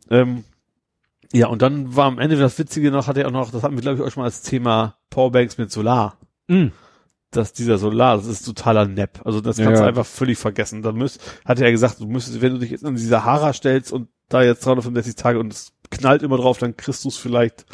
Ähm, 0.09 0.45
ja, 1.33 1.49
und 1.49 1.61
dann 1.61 1.95
war 1.95 2.07
am 2.07 2.19
Ende 2.19 2.37
das 2.37 2.59
Witzige 2.59 2.91
noch, 2.91 3.09
hat 3.09 3.19
er 3.19 3.27
auch 3.27 3.33
noch, 3.33 3.51
das 3.51 3.63
hatten 3.63 3.75
wir 3.75 3.83
glaube 3.83 3.99
ich 3.99 4.03
auch 4.03 4.11
schon 4.11 4.23
mal 4.23 4.27
als 4.27 4.41
Thema 4.41 4.97
Powerbanks 5.11 5.59
mit 5.59 5.71
Solar. 5.71 6.17
Mhm. 6.49 6.73
Dass 7.33 7.53
dieser 7.53 7.77
Solar, 7.77 8.17
das 8.17 8.27
ist 8.27 8.45
totaler 8.47 8.87
Nepp. 8.87 9.21
Also 9.25 9.43
das 9.43 9.57
kannst 9.59 9.73
Ja. 9.73 9.83
du 9.83 9.89
einfach 9.89 10.07
völlig 10.07 10.39
vergessen. 10.39 10.81
Da 10.81 10.93
müsst, 10.93 11.21
hat 11.45 11.59
er 11.59 11.67
ja 11.67 11.73
gesagt, 11.73 12.01
du 12.01 12.07
müsstest, 12.07 12.41
wenn 12.41 12.55
du 12.55 12.59
dich 12.61 12.71
jetzt 12.71 12.85
in 12.85 12.95
die 12.95 13.03
Sahara 13.03 13.53
stellst 13.53 13.93
und 13.93 14.09
da 14.31 14.43
jetzt 14.43 14.65
365 14.65 15.17
Tage 15.17 15.39
und 15.39 15.53
es 15.53 15.73
knallt 15.91 16.23
immer 16.23 16.39
drauf, 16.39 16.57
dann 16.57 16.77
kriegst 16.77 17.05
du 17.05 17.09
es 17.09 17.17
vielleicht, 17.19 17.67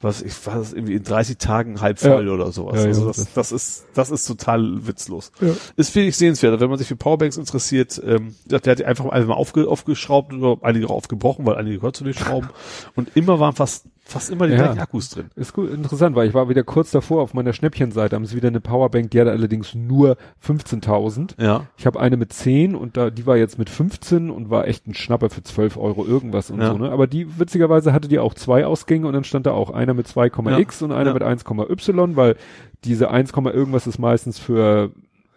was 0.00 0.22
ich 0.22 0.46
war 0.46 0.54
das 0.58 0.72
irgendwie 0.72 0.94
in 0.94 1.02
30 1.02 1.38
Tagen 1.38 1.80
halb 1.80 2.00
Ja. 2.00 2.12
voll 2.12 2.28
oder 2.28 2.52
sowas. 2.52 2.76
Ja, 2.76 2.82
ja, 2.82 2.86
also 2.88 3.06
das- 3.08 3.32
das, 3.34 3.50
ist, 3.52 3.86
das 3.94 4.10
ist 4.10 4.26
total 4.26 4.86
witzlos. 4.86 5.32
Ja. 5.40 5.48
Ist 5.76 5.92
wirklich 5.94 6.16
sehenswert. 6.16 6.60
Wenn 6.60 6.68
man 6.70 6.78
sich 6.78 6.86
für 6.86 6.94
Powerbanks 6.96 7.36
interessiert, 7.36 8.00
ähm, 8.04 8.36
der 8.46 8.60
hat 8.62 8.78
die 8.78 8.84
einfach 8.84 9.06
einfach 9.06 9.28
mal 9.28 9.34
aufge, 9.34 9.66
aufgeschraubt 9.68 10.32
oder 10.32 10.56
einige 10.64 10.86
auch 10.86 10.92
aufgebrochen, 10.94 11.44
weil 11.46 11.56
einige 11.56 11.76
gehört 11.76 11.96
zu 11.96 12.04
den 12.04 12.14
Schrauben. 12.14 12.48
Und 12.94 13.16
immer 13.16 13.40
waren 13.40 13.54
fast, 13.54 13.86
fast 14.08 14.30
immer 14.30 14.46
die 14.46 14.54
Ja. 14.54 14.62
gleichen 14.64 14.78
Akkus 14.80 15.10
drin. 15.10 15.26
Ist 15.36 15.52
gut, 15.52 15.70
interessant, 15.70 16.16
weil 16.16 16.26
ich 16.28 16.34
war 16.34 16.48
wieder 16.48 16.64
kurz 16.64 16.90
davor 16.90 17.22
auf 17.22 17.34
meiner 17.34 17.52
Schnäppchenseite, 17.52 18.16
haben 18.16 18.24
sie 18.24 18.36
wieder 18.36 18.48
eine 18.48 18.60
Powerbank, 18.60 19.10
die 19.10 19.20
hatte 19.20 19.30
allerdings 19.30 19.74
nur 19.74 20.16
15.000. 20.40 21.34
Ja. 21.38 21.66
Ich 21.76 21.86
habe 21.86 22.00
eine 22.00 22.16
mit 22.16 22.32
10 22.32 22.74
und 22.74 22.96
da, 22.96 23.10
die 23.10 23.26
war 23.26 23.36
jetzt 23.36 23.58
mit 23.58 23.68
15 23.68 24.30
und 24.30 24.48
war 24.50 24.66
echt 24.66 24.86
ein 24.86 24.94
Schnapper 24.94 25.28
für 25.30 25.42
12 25.42 25.76
Euro 25.76 26.06
irgendwas 26.06 26.50
und 26.50 26.60
Ja. 26.60 26.70
so, 26.72 26.78
ne? 26.78 26.90
Aber 26.90 27.06
die, 27.06 27.38
witzigerweise 27.38 27.92
hatte 27.92 28.08
die 28.08 28.18
auch 28.18 28.34
zwei 28.34 28.64
Ausgänge 28.66 29.06
und 29.06 29.12
dann 29.12 29.24
stand 29.24 29.46
da 29.46 29.52
auch 29.52 29.70
einer 29.70 29.92
mit 29.94 30.06
2,x 30.08 30.82
und 30.82 30.92
einer 30.92 31.08
Ja. 31.10 31.14
mit 31.14 31.22
1,y, 31.22 32.16
weil 32.16 32.36
diese 32.84 33.10
1, 33.10 33.32
irgendwas 33.52 33.86
ist 33.86 33.98
meistens 33.98 34.38
für 34.38 34.90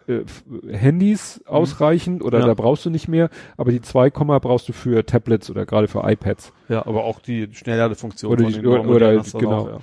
äh, 0.08 0.20
f- 0.22 0.44
Handys 0.70 1.40
ausreichend 1.46 2.22
oder 2.22 2.38
Mhm. 2.38 2.42
Ja. 2.42 2.48
da 2.48 2.54
brauchst 2.54 2.84
du 2.86 2.90
nicht 2.90 3.08
mehr, 3.08 3.30
aber 3.56 3.70
die 3.72 3.80
2, 3.80 4.10
brauchst 4.10 4.68
du 4.68 4.72
für 4.72 5.04
Tablets 5.06 5.50
oder 5.50 5.66
gerade 5.66 5.88
für 5.88 6.02
iPads. 6.04 6.52
Ja, 6.68 6.86
aber 6.86 7.04
auch 7.04 7.20
die 7.20 7.48
Schnellladefunktion. 7.52 8.32
Oder 8.32 8.46
die- 8.46 8.66
oder- 8.66 8.88
oder- 8.88 9.22
genau. 9.38 9.58
auch, 9.58 9.68
ja. 9.68 9.78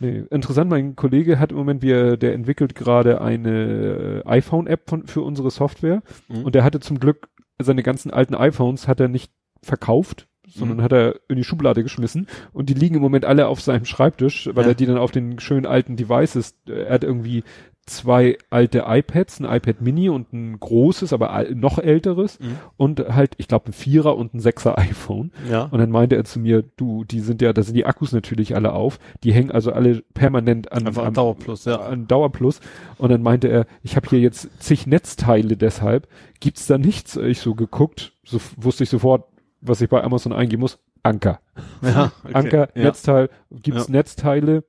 Nee, 0.00 0.22
interessant, 0.30 0.70
mein 0.70 0.94
Kollege 0.94 1.40
hat 1.40 1.50
im 1.50 1.58
Moment, 1.58 1.82
wir, 1.82 2.16
der 2.16 2.32
entwickelt 2.32 2.76
gerade 2.76 3.20
eine 3.20 4.22
äh, 4.24 4.28
iPhone-App 4.28 4.82
für 5.06 5.22
unsere 5.22 5.50
Software 5.50 6.02
Mhm. 6.28 6.44
und 6.44 6.54
der 6.54 6.62
hatte 6.62 6.78
zum 6.80 7.00
Glück 7.00 7.28
seine 7.60 7.82
ganzen 7.82 8.12
alten 8.12 8.36
iPhones 8.36 8.86
hat 8.86 9.00
er 9.00 9.08
nicht 9.08 9.32
verkauft, 9.60 10.28
sondern 10.46 10.76
Mhm. 10.78 10.82
hat 10.82 10.92
er 10.92 11.16
in 11.28 11.34
die 11.36 11.42
Schublade 11.42 11.82
geschmissen 11.82 12.28
und 12.52 12.68
die 12.70 12.74
liegen 12.74 12.94
im 12.94 13.02
Moment 13.02 13.24
alle 13.24 13.48
auf 13.48 13.60
seinem 13.60 13.84
Schreibtisch, 13.86 14.48
weil 14.54 14.64
Ja. 14.66 14.70
er 14.70 14.74
die 14.76 14.86
dann 14.86 14.98
auf 14.98 15.10
den 15.10 15.40
schönen 15.40 15.66
alten 15.66 15.96
Devices, 15.96 16.54
äh, 16.68 16.84
er 16.84 16.94
hat 16.94 17.02
irgendwie 17.02 17.42
zwei 17.88 18.38
alte 18.50 18.84
iPads, 18.86 19.40
ein 19.40 19.44
iPad 19.44 19.80
Mini 19.80 20.08
und 20.08 20.32
ein 20.32 20.60
großes, 20.60 21.12
aber 21.12 21.46
noch 21.54 21.78
älteres 21.78 22.38
Mhm. 22.38 22.58
und 22.76 23.00
halt, 23.08 23.32
ich 23.38 23.48
glaube, 23.48 23.70
ein 23.70 23.72
Vierer 23.72 24.16
und 24.16 24.34
ein 24.34 24.40
Sechser 24.40 24.78
iPhone. 24.78 25.32
Ja. 25.50 25.64
Und 25.64 25.78
dann 25.78 25.90
meinte 25.90 26.16
er 26.16 26.24
zu 26.24 26.38
mir, 26.38 26.62
du, 26.76 27.04
die 27.04 27.20
sind 27.20 27.42
ja, 27.42 27.52
da 27.52 27.62
sind 27.62 27.74
die 27.74 27.86
Akkus 27.86 28.12
natürlich 28.12 28.54
alle 28.54 28.72
auf, 28.72 28.98
die 29.24 29.32
hängen 29.32 29.50
also 29.50 29.72
alle 29.72 30.02
permanent 30.14 30.70
an, 30.72 30.86
Einfach 30.86 31.04
an 31.04 31.14
Dauerplus, 31.14 31.64
ja. 31.64 31.80
an 31.80 32.06
Dauerplus. 32.06 32.60
Und 32.98 33.10
dann 33.10 33.22
meinte 33.22 33.48
er, 33.48 33.66
ich 33.82 33.96
habe 33.96 34.08
hier 34.08 34.20
jetzt 34.20 34.62
zig 34.62 34.86
Netzteile 34.86 35.56
deshalb, 35.56 36.06
gibt's 36.40 36.66
da 36.66 36.78
nichts? 36.78 37.16
Ich 37.16 37.40
so 37.40 37.54
geguckt, 37.54 38.12
so 38.24 38.38
wusste 38.56 38.84
ich 38.84 38.90
sofort, 38.90 39.24
was 39.60 39.80
ich 39.80 39.88
bei 39.88 40.02
Amazon 40.04 40.32
eingeben 40.32 40.60
muss, 40.60 40.78
Anker. 41.02 41.40
Ja, 41.82 42.12
okay. 42.24 42.34
Anker, 42.34 42.68
ja. 42.74 42.82
Netzteil, 42.84 43.30
gibt's 43.50 43.86
Ja. 43.88 43.92
Netzteile, 43.92 44.64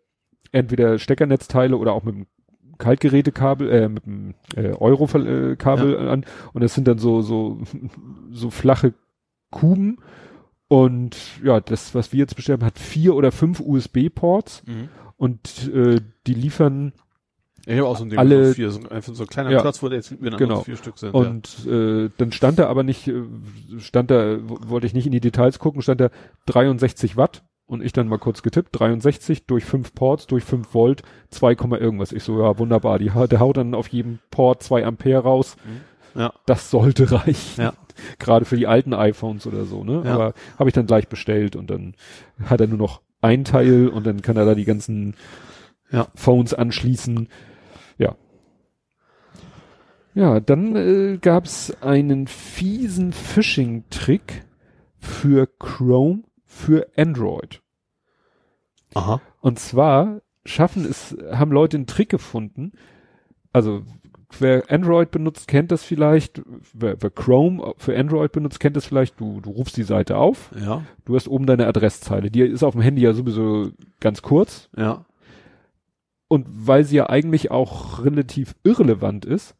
entweder 0.52 0.98
Steckernetzteile 0.98 1.78
oder 1.78 1.94
auch 1.94 2.04
mit 2.04 2.16
dem 2.16 2.28
Kaltgerätekabel, 2.80 3.70
äh, 3.70 3.88
mit 3.90 4.06
dem 4.06 4.34
äh, 4.56 4.70
Euro-Kabel 4.72 6.10
an. 6.10 6.26
Und 6.54 6.64
das 6.64 6.74
sind 6.74 6.88
dann 6.88 6.98
so, 6.98 7.22
so, 7.22 7.60
so 8.32 8.50
flache 8.50 8.94
Kuben. 9.52 9.98
Und 10.68 11.18
ja, 11.44 11.60
das, 11.60 11.94
was 11.96 12.12
wir 12.14 12.20
jetzt 12.20 12.36
bestellen, 12.36 12.64
hat 12.64 12.78
vier 12.80 13.16
oder 13.16 13.32
fünf 13.32 13.60
USB-Ports 13.60 14.64
Mhm. 14.68 14.90
und 15.18 15.72
äh, 15.74 16.00
die 16.28 16.34
liefern 16.36 16.94
Ich 17.66 17.76
habe 17.78 17.88
auch 17.88 17.98
so 17.98 18.04
ein 18.04 18.10
Ding 18.12 18.20
Alle- 18.20 18.54
vier, 18.54 18.70
so, 18.70 18.88
einfach 18.88 19.14
so 19.16 19.24
ein 19.24 19.28
kleiner 19.28 19.50
Ja. 19.50 19.62
Platz, 19.62 19.82
wo 19.82 19.88
jetzt 19.90 20.12
dann 20.22 20.38
Genau. 20.38 20.62
vier 20.62 20.78
Stück 20.78 20.98
sind. 21.00 21.14
Und 21.16 21.66
äh, 21.68 22.10
dann 22.18 22.32
stand 22.32 22.60
da 22.60 22.68
aber 22.68 22.84
nicht, 22.84 23.08
äh, 23.08 23.24
stand 23.80 24.12
da, 24.12 24.38
wollte 24.44 24.86
ich 24.86 24.94
nicht 24.94 25.08
in 25.08 25.12
die 25.12 25.20
Details 25.20 25.58
gucken, 25.60 25.82
stand 25.82 26.02
da 26.02 26.10
63 26.46 27.18
Watt 27.18 27.44
und 27.70 27.84
ich 27.84 27.94
dann 27.94 28.08
mal 28.08 28.18
kurz 28.18 28.42
getippt, 28.42 28.70
63 28.80 29.46
durch 29.46 29.64
5 29.64 29.94
Ports, 29.94 30.28
durch 30.28 30.44
5 30.44 30.74
Volt, 30.74 31.04
2, 31.30 31.54
Komma 31.56 31.78
irgendwas. 31.78 32.12
Ich 32.12 32.24
so, 32.24 32.42
ja 32.42 32.58
wunderbar, 32.58 32.98
die, 33.00 33.12
der 33.30 33.40
haut 33.40 33.58
dann 33.58 33.76
auf 33.76 33.88
jedem 33.90 34.20
Port 34.32 34.64
2 34.64 34.86
Ampere 34.86 35.20
raus. 35.20 35.56
ja. 36.16 36.34
Das 36.48 36.72
sollte 36.72 37.12
reichen. 37.12 37.62
Ja. 37.62 37.74
Gerade 38.20 38.46
für 38.46 38.58
die 38.58 38.66
alten 38.68 38.94
iPhones 38.94 39.46
oder 39.46 39.66
so, 39.66 39.84
ne? 39.84 40.02
Ja. 40.04 40.16
Aber 40.16 40.34
habe 40.58 40.70
ich 40.70 40.74
dann 40.74 40.88
gleich 40.88 41.08
bestellt 41.08 41.56
und 41.56 41.70
dann 41.70 41.94
hat 42.44 42.60
er 42.60 42.68
nur 42.68 42.78
noch 42.80 43.02
ein 43.22 43.44
Teil 43.44 43.88
und 43.90 44.08
dann 44.08 44.22
kann 44.22 44.36
er 44.38 44.46
da 44.46 44.56
die 44.56 44.66
ganzen 44.66 45.16
Ja. 45.92 46.08
Phones 46.16 46.54
anschließen. 46.54 47.28
Ja. 47.98 48.16
Ja, 50.16 50.40
dann 50.40 50.76
äh, 50.76 51.18
gab's 51.22 51.72
einen 51.82 52.28
fiesen 52.28 53.14
Phishing-Trick 53.14 54.44
für 54.98 55.48
Chrome 55.60 56.24
für 56.50 56.88
Android. 56.98 57.62
Aha. 58.96 59.22
Und 59.40 59.60
zwar 59.60 60.22
schaffen 60.46 60.84
es, 60.84 61.16
haben 61.32 61.52
Leute 61.52 61.78
einen 61.78 61.86
Trick 61.86 62.10
gefunden. 62.10 62.72
Also 63.54 63.84
wer 64.40 64.70
Android 64.70 65.12
benutzt, 65.12 65.48
kennt 65.48 65.72
das 65.72 65.84
vielleicht. 65.84 66.42
Wer, 66.74 67.02
wer 67.02 67.10
Chrome 67.12 67.74
für 67.78 67.98
Android 67.98 68.32
benutzt, 68.32 68.60
kennt 68.60 68.76
das 68.76 68.88
vielleicht. 68.88 69.20
Du, 69.20 69.42
du 69.42 69.52
rufst 69.52 69.78
die 69.78 69.84
Seite 69.84 70.18
auf. 70.18 70.52
Ja. 70.60 70.84
Du 71.06 71.16
hast 71.16 71.28
oben 71.28 71.46
deine 71.46 71.68
Adresszeile. 71.68 72.32
Die 72.32 72.42
ist 72.42 72.64
auf 72.64 72.74
dem 72.74 72.82
Handy 72.82 73.04
ja 73.04 73.14
sowieso 73.14 73.70
ganz 74.00 74.24
kurz. 74.24 74.70
Ja. 74.76 75.06
Und 76.28 76.48
weil 76.50 76.84
sie 76.84 76.98
ja 76.98 77.10
eigentlich 77.10 77.52
auch 77.52 78.04
relativ 78.04 78.56
irrelevant 78.64 79.24
ist, 79.24 79.56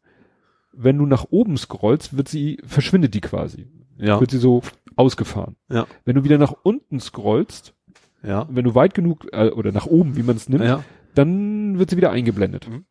wenn 0.72 0.98
du 0.98 1.06
nach 1.06 1.26
oben 1.30 1.56
scrollst, 1.56 2.16
wird 2.16 2.28
sie, 2.28 2.58
verschwindet 2.64 3.14
die 3.14 3.20
quasi. 3.20 3.68
Ja. 3.96 4.18
Wird 4.18 4.32
sie 4.32 4.38
so 4.38 4.62
ausgefahren. 4.96 5.56
Ja. 5.68 5.86
Wenn 6.04 6.16
du 6.16 6.24
wieder 6.24 6.38
nach 6.38 6.52
unten 6.62 7.00
scrollst, 7.00 7.74
Ja. 8.22 8.46
wenn 8.50 8.64
du 8.64 8.74
weit 8.74 8.94
genug, 8.94 9.26
äh, 9.32 9.50
oder 9.50 9.72
nach 9.72 9.86
oben, 9.86 10.16
wie 10.16 10.22
man 10.22 10.36
es 10.36 10.48
nimmt, 10.48 10.64
Ja. 10.64 10.84
dann 11.14 11.78
wird 11.78 11.90
sie 11.90 11.96
wieder 11.96 12.10
eingeblendet. 12.10 12.68
Mhm. 12.68 12.84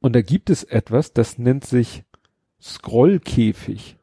Und 0.00 0.14
da 0.14 0.22
gibt 0.22 0.50
es 0.50 0.64
etwas, 0.64 1.12
das 1.12 1.38
nennt 1.38 1.64
sich 1.64 2.04
Scrollkäfig. 2.60 3.96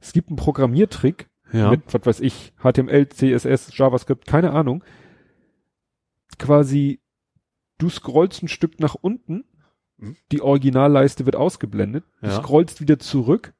Es 0.00 0.12
gibt 0.12 0.28
einen 0.28 0.36
Programmiertrick 0.36 1.28
Ja. 1.52 1.70
mit, 1.70 1.82
was 1.94 2.04
weiß 2.06 2.20
ich, 2.20 2.52
HTML, 2.62 3.08
CSS, 3.08 3.76
JavaScript, 3.76 4.26
keine 4.26 4.52
Ahnung. 4.52 4.84
Quasi, 6.38 7.00
du 7.78 7.88
scrollst 7.88 8.42
ein 8.42 8.48
Stück 8.48 8.80
nach 8.80 8.94
unten, 8.94 9.44
Mhm. 9.96 10.16
die 10.30 10.40
Originalleiste 10.42 11.24
wird 11.26 11.36
ausgeblendet, 11.36 12.04
du 12.20 12.28
Ja. 12.28 12.40
scrollst 12.42 12.80
wieder 12.80 12.98
zurück, 12.98 13.54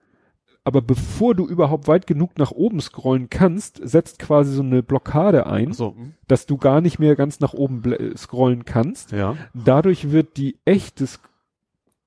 aber 0.68 0.80
bevor 0.82 1.34
du 1.34 1.47
überhaupt 1.48 1.88
weit 1.88 2.06
genug 2.06 2.38
nach 2.38 2.52
oben 2.52 2.80
scrollen 2.80 3.28
kannst, 3.28 3.80
setzt 3.82 4.20
quasi 4.20 4.52
so 4.52 4.62
eine 4.62 4.82
Blockade 4.84 5.47
ein, 5.47 5.72
so. 5.72 5.97
hm. 5.97 6.12
dass 6.28 6.47
du 6.47 6.56
gar 6.56 6.80
nicht 6.80 6.98
mehr 7.00 7.16
ganz 7.16 7.40
nach 7.40 7.55
oben 7.55 7.82
ble- 7.82 8.16
scrollen 8.16 8.64
kannst. 8.64 9.10
Ja. 9.10 9.36
Dadurch 9.55 10.12
wird 10.12 10.36
die 10.36 10.56
echte 10.64 11.06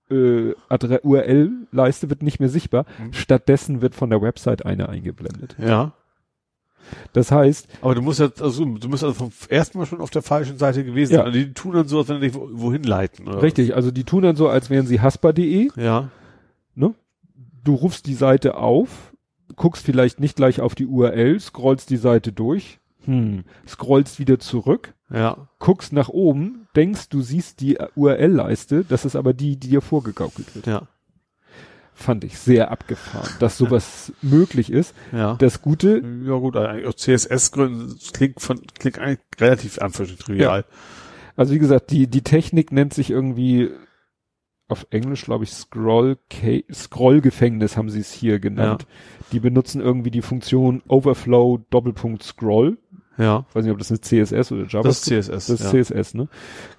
äh, 0.09 0.53
URL-Leiste 1.03 2.09
wird 2.09 2.21
nicht 2.23 2.39
mehr 2.39 2.49
sichtbar. 2.49 2.85
Mhm. 2.99 3.13
Stattdessen 3.13 3.81
wird 3.81 3.95
von 3.95 4.09
der 4.09 4.21
Website 4.21 4.65
eine 4.65 4.89
eingeblendet. 4.89 5.55
Ja. 5.59 5.93
Das 7.13 7.31
heißt, 7.31 7.67
Aber 7.81 7.95
du 7.95 8.01
musst 8.01 8.19
ja, 8.19 8.29
also 8.41 8.65
du 8.65 8.89
musst 8.89 9.03
also 9.03 9.13
vom 9.13 9.31
ersten 9.49 9.77
Mal 9.77 9.85
schon 9.85 10.01
auf 10.01 10.09
der 10.09 10.21
falschen 10.23 10.57
Seite 10.57 10.83
gewesen 10.83 11.13
Ja. 11.13 11.19
sein. 11.19 11.27
Also 11.27 11.39
die 11.39 11.53
tun 11.53 11.73
dann 11.73 11.87
so, 11.87 11.99
als 11.99 12.09
wenn 12.09 12.19
die 12.19 12.27
dich 12.27 12.35
wo- 12.35 12.49
wohin 12.51 12.83
leiten, 12.83 13.27
oder? 13.27 13.41
richtig, 13.41 13.75
also 13.75 13.91
die 13.91 14.03
tun 14.03 14.23
dann 14.23 14.35
so, 14.35 14.49
als 14.49 14.69
wären 14.69 14.87
sie 14.87 14.99
haspa.de. 14.99 15.69
Ja. 15.75 16.09
Du 17.63 17.75
rufst 17.75 18.05
die 18.07 18.13
Seite 18.15 18.55
auf, 18.55 19.13
guckst 19.55 19.85
vielleicht 19.85 20.19
nicht 20.19 20.35
gleich 20.35 20.61
auf 20.61 20.75
die 20.75 20.85
URL, 20.87 21.39
scrollst 21.39 21.89
die 21.89 21.97
Seite 21.97 22.31
durch, 22.31 22.79
hm, 23.05 23.43
scrollst 23.67 24.19
wieder 24.19 24.39
zurück, 24.39 24.93
Ja. 25.11 25.47
guckst 25.59 25.93
nach 25.93 26.09
oben, 26.09 26.67
denkst, 26.75 27.09
du 27.09 27.21
siehst 27.21 27.59
die 27.61 27.77
URL-Leiste, 27.95 28.85
das 28.87 29.05
ist 29.05 29.15
aber 29.15 29.33
die, 29.33 29.57
die 29.57 29.69
dir 29.69 29.81
vorgegaukelt 29.81 30.55
wird. 30.55 30.67
Ja. 30.67 30.87
Fand 31.93 32.23
ich 32.23 32.39
sehr 32.39 32.71
abgefahren, 32.71 33.29
dass 33.39 33.57
sowas 33.57 34.11
möglich 34.23 34.71
ist. 34.71 34.95
Ja. 35.11 35.35
Das 35.35 35.61
Gute, 35.61 36.01
Ja 36.25 36.35
gut, 36.37 36.55
aus 36.55 36.95
CSS-Gründen 36.95 37.89
das 37.99 38.11
klingt 38.13 38.41
von 38.41 38.59
klingt 38.79 38.97
eigentlich 38.97 39.19
relativ 39.39 39.77
einfach 39.79 40.07
trivial. 40.07 40.65
also 41.35 41.53
wie 41.53 41.59
gesagt, 41.59 41.91
die, 41.91 42.07
die 42.07 42.23
Technik 42.23 42.71
nennt 42.71 42.93
sich 42.95 43.11
irgendwie 43.11 43.69
auf 44.71 44.87
Englisch, 44.89 45.23
glaube 45.25 45.43
ich, 45.43 45.51
Scroll 45.51 46.17
Scrollgefängnis 46.71 47.77
haben 47.77 47.89
sie 47.89 47.99
es 47.99 48.11
hier 48.11 48.39
genannt. 48.39 48.85
Die 49.31 49.39
benutzen 49.39 49.81
irgendwie 49.81 50.11
die 50.11 50.21
Funktion 50.21 50.81
Overflow 50.87 51.59
Doppelpunkt 51.69 52.23
Scroll. 52.23 52.77
Ja. 53.17 53.45
Weiß 53.53 53.63
nicht, 53.63 53.71
ob 53.73 53.77
das 53.79 53.91
eine 53.91 54.01
CSS 54.01 54.51
oder 54.51 54.65
JavaScript 54.67 54.85
Das 54.85 54.97
ist 54.97 55.05
CSS. 55.05 55.47
Das 55.47 55.49
ist 55.49 55.73
ja. 55.73 55.83
CSS, 55.83 56.13
ne? 56.15 56.27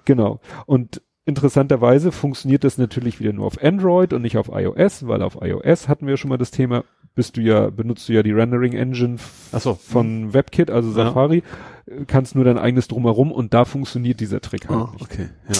Genau. 0.05 0.39
Und 0.65 1.01
interessanterweise 1.25 2.11
funktioniert 2.11 2.63
das 2.63 2.77
natürlich 2.77 3.19
wieder 3.19 3.31
nur 3.33 3.45
auf 3.45 3.63
Android 3.63 4.11
und 4.13 4.21
nicht 4.23 4.37
auf 4.37 4.49
iOS, 4.51 5.07
weil 5.07 5.21
auf 5.21 5.37
iOS 5.41 5.87
hatten 5.87 6.05
wir 6.05 6.17
schon 6.17 6.29
mal 6.29 6.37
das 6.37 6.51
Thema, 6.51 6.83
bist 7.15 7.37
du 7.37 7.41
ja, 7.41 7.69
benutzt 7.69 8.09
du 8.09 8.13
ja 8.13 8.23
die 8.23 8.31
Rendering 8.33 8.73
Engine 8.73 9.17
so. 9.53 9.75
von 9.75 10.33
WebKit, 10.33 10.69
also 10.69 10.89
Ja. 10.89 11.05
Safari, 11.05 11.43
äh, 11.85 12.03
kannst 12.07 12.35
nur 12.35 12.43
dein 12.43 12.57
eigenes 12.57 12.87
drumherum 12.89 13.31
und 13.31 13.53
da 13.53 13.63
funktioniert 13.65 14.19
dieser 14.19 14.41
Trick 14.41 14.67
halt 14.67 14.79
Ah, 14.79 14.89
nicht. 14.93 15.01
okay. 15.03 15.29
Ja. 15.47 15.53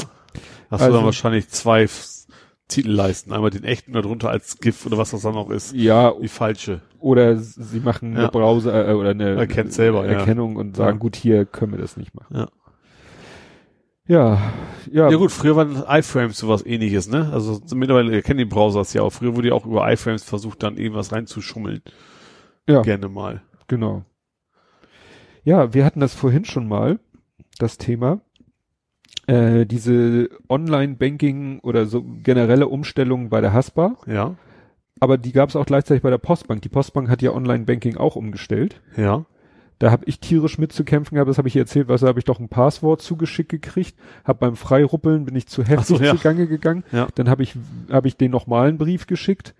Hast 0.69 0.81
Also- 0.81 0.87
du 0.87 0.93
dann 0.97 1.05
wahrscheinlich 1.05 1.47
zwei 1.49 1.87
F- 2.73 2.75
Titelleisten, 2.75 3.31
einmal 3.33 3.49
den 3.49 3.63
echten 3.63 3.93
darunter 3.93 4.29
als 4.29 4.59
GIF 4.59 4.85
oder 4.85 4.97
was 4.97 5.11
das 5.11 5.21
dann 5.21 5.33
noch 5.35 5.49
ist. 5.49 5.73
Ja, 5.73 6.13
Die 6.21 6.27
falsche. 6.27 6.81
oder 6.99 7.37
sie 7.37 7.79
machen 7.79 8.13
eine 8.13 8.23
Ja. 8.23 8.29
Browser 8.29 8.89
äh, 8.89 8.93
oder 8.93 9.11
eine 9.11 9.35
Erkennt 9.35 9.73
selber, 9.73 10.05
ja. 10.05 10.19
Erkennung 10.19 10.55
und 10.55 10.75
sagen, 10.75 10.97
Ja. 10.97 10.99
gut, 10.99 11.15
hier 11.15 11.45
können 11.45 11.71
wir 11.73 11.79
das 11.79 11.97
nicht 11.97 12.13
machen. 12.15 12.35
Ja. 12.37 12.47
Ja, 14.05 14.51
ja, 14.91 15.09
Ja 15.09 15.15
gut, 15.17 15.31
früher 15.31 15.55
waren 15.55 15.81
iFrames 15.87 16.37
sowas 16.37 16.65
ähnliches, 16.65 17.07
ne? 17.07 17.29
Also 17.31 17.61
mittlerweile 17.73 18.21
kennen 18.21 18.39
die 18.39 18.45
Browsers 18.45 18.91
ja 18.93 19.01
auch. 19.01 19.11
Früher 19.11 19.33
wurde 19.35 19.47
ja 19.49 19.53
auch 19.53 19.65
über 19.65 19.89
iFrames 19.91 20.23
versucht, 20.25 20.61
dann 20.61 20.75
irgendwas 20.77 21.13
reinzuschummeln. 21.13 21.81
ja. 22.67 22.81
Gerne 22.81 23.07
mal. 23.07 23.41
Genau. 23.67 24.03
Ja, 25.45 25.73
wir 25.73 25.85
hatten 25.85 26.01
das 26.01 26.13
vorhin 26.13 26.43
schon 26.45 26.67
mal, 26.67 26.99
das 27.59 27.77
Thema. 27.77 28.19
Äh, 29.27 29.65
diese 29.65 30.29
Online-Banking 30.49 31.59
oder 31.59 31.85
so 31.85 32.03
generelle 32.23 32.67
Umstellung 32.67 33.29
bei 33.29 33.39
der 33.41 33.53
Haspa, 33.53 33.95
Ja. 34.05 34.35
aber 34.99 35.17
die 35.17 35.31
gab 35.31 35.49
es 35.49 35.55
auch 35.55 35.65
gleichzeitig 35.65 36.03
bei 36.03 36.09
der 36.09 36.17
Postbank. 36.17 36.61
Die 36.61 36.69
Postbank 36.69 37.09
hat 37.09 37.21
ja 37.21 37.31
Online-Banking 37.31 37.95
auch 37.97 38.15
umgestellt. 38.17 38.81
Ja. 38.97 39.25
Da 39.79 39.91
habe 39.91 40.05
ich 40.07 40.19
tierisch 40.19 40.57
mitzukämpfen 40.57 41.15
gehabt, 41.15 41.29
das 41.29 41.37
habe 41.37 41.47
ich 41.47 41.55
erzählt, 41.55 41.87
was 41.87 42.01
da 42.01 42.07
habe 42.07 42.19
ich 42.19 42.25
doch 42.25 42.39
ein 42.39 42.47
Passwort 42.49 43.01
zugeschickt 43.01 43.49
gekriegt, 43.49 43.95
habe 44.23 44.39
beim 44.39 44.55
Freiruppeln 44.55 45.25
bin 45.25 45.35
ich 45.35 45.47
zu 45.47 45.63
heftig 45.63 45.97
so, 45.97 46.03
ja. 46.03 46.15
zugange 46.15 46.47
gegangen, 46.47 46.83
Ja. 46.91 47.07
dann 47.15 47.29
habe 47.29 47.43
ich 47.43 47.55
habe 47.91 48.07
ich 48.07 48.15
den 48.17 48.31
nochmalen 48.31 48.77
Brief 48.77 49.07
geschickt, 49.07 49.55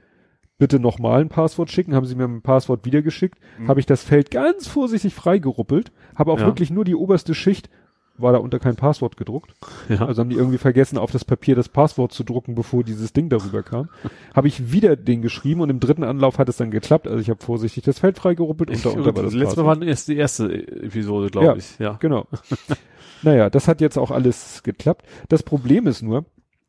bitte 0.59 0.79
nochmal 0.79 1.21
ein 1.21 1.29
Passwort 1.29 1.71
schicken, 1.71 1.95
haben 1.95 2.05
sie 2.05 2.15
mir 2.15 2.25
ein 2.25 2.41
Passwort 2.41 2.85
wieder 2.85 3.01
geschickt, 3.01 3.39
Mhm. 3.59 3.67
habe 3.69 3.79
ich 3.79 3.85
das 3.85 4.03
Feld 4.03 4.29
ganz 4.31 4.67
vorsichtig 4.67 5.13
freigeruppelt, 5.13 5.91
habe 6.15 6.31
auch 6.31 6.39
Ja. 6.39 6.45
wirklich 6.45 6.69
nur 6.69 6.85
die 6.85 6.95
oberste 6.95 7.33
Schicht, 7.33 7.69
war 8.17 8.31
da 8.33 8.37
unter 8.39 8.59
kein 8.59 8.75
Passwort 8.75 9.17
gedruckt, 9.17 9.53
Ja. 9.89 10.05
also 10.05 10.21
haben 10.21 10.29
die 10.29 10.35
irgendwie 10.35 10.57
vergessen, 10.59 10.97
auf 10.97 11.11
das 11.11 11.25
Papier 11.25 11.55
das 11.55 11.67
Passwort 11.69 12.11
zu 12.13 12.23
drucken, 12.23 12.53
bevor 12.55 12.83
dieses 12.83 13.11
Ding 13.13 13.29
darüber 13.29 13.63
kam, 13.63 13.89
habe 14.35 14.47
ich 14.47 14.71
wieder 14.71 14.95
den 14.95 15.21
geschrieben 15.21 15.61
und 15.61 15.69
im 15.69 15.79
dritten 15.79 16.03
Anlauf 16.03 16.37
hat 16.37 16.47
es 16.49 16.57
dann 16.57 16.69
geklappt, 16.71 17.07
also 17.07 17.19
ich 17.19 17.29
habe 17.29 17.43
vorsichtig 17.43 17.83
das 17.83 17.99
Feld 17.99 18.17
freigeruppelt 18.17 18.69
und 18.69 18.75
Ich, 18.75 18.83
da 18.83 18.89
unter 18.89 19.05
war 19.05 19.13
das 19.13 19.23
das 19.23 19.33
letzte 19.33 19.55
Passwort. 19.57 19.77
Mal 19.79 19.81
war 19.81 19.87
erst 19.87 20.07
die 20.07 20.17
erste 20.17 20.53
Episode, 20.53 21.29
glaube 21.29 21.47
Ja. 21.47 21.55
ich. 21.55 21.79
Ja. 21.79 21.93
Genau. 21.99 22.27
naja, 23.23 23.49
das 23.49 23.67
hat 23.67 23.81
jetzt 23.81 23.97
auch 23.97 24.11
alles 24.11 24.61
geklappt. 24.63 25.05
Das 25.29 25.43
Problem 25.43 25.87
ist 25.87 26.01
nur, 26.01 26.25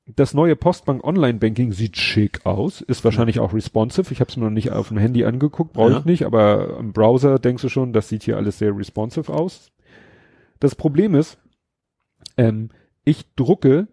das 0.06 0.34
neue 0.34 0.54
Postbank 0.56 1.02
Online 1.04 1.38
Banking 1.38 1.72
sieht 1.72 1.96
schick 1.96 2.44
aus, 2.44 2.80
ist 2.82 3.04
wahrscheinlich 3.04 3.40
auch 3.40 3.54
responsive. 3.54 4.12
Ich 4.12 4.20
habe 4.20 4.30
es 4.30 4.36
mir 4.36 4.44
noch 4.44 4.50
nicht 4.50 4.70
auf 4.70 4.88
dem 4.88 4.98
Handy 4.98 5.24
angeguckt, 5.24 5.72
brauche 5.72 5.92
Ja. 5.92 5.98
ich 5.98 6.04
nicht, 6.04 6.24
aber 6.26 6.78
im 6.78 6.92
Browser 6.92 7.38
denkst 7.38 7.62
du 7.62 7.68
schon, 7.70 7.92
das 7.92 8.08
sieht 8.10 8.22
hier 8.22 8.36
alles 8.36 8.58
sehr 8.58 8.76
responsive 8.76 9.32
aus. 9.32 9.70
Das 10.60 10.74
Problem 10.74 11.14
ist, 11.14 11.38
ähm, 12.36 12.70
ich 13.04 13.26
drucke 13.34 13.88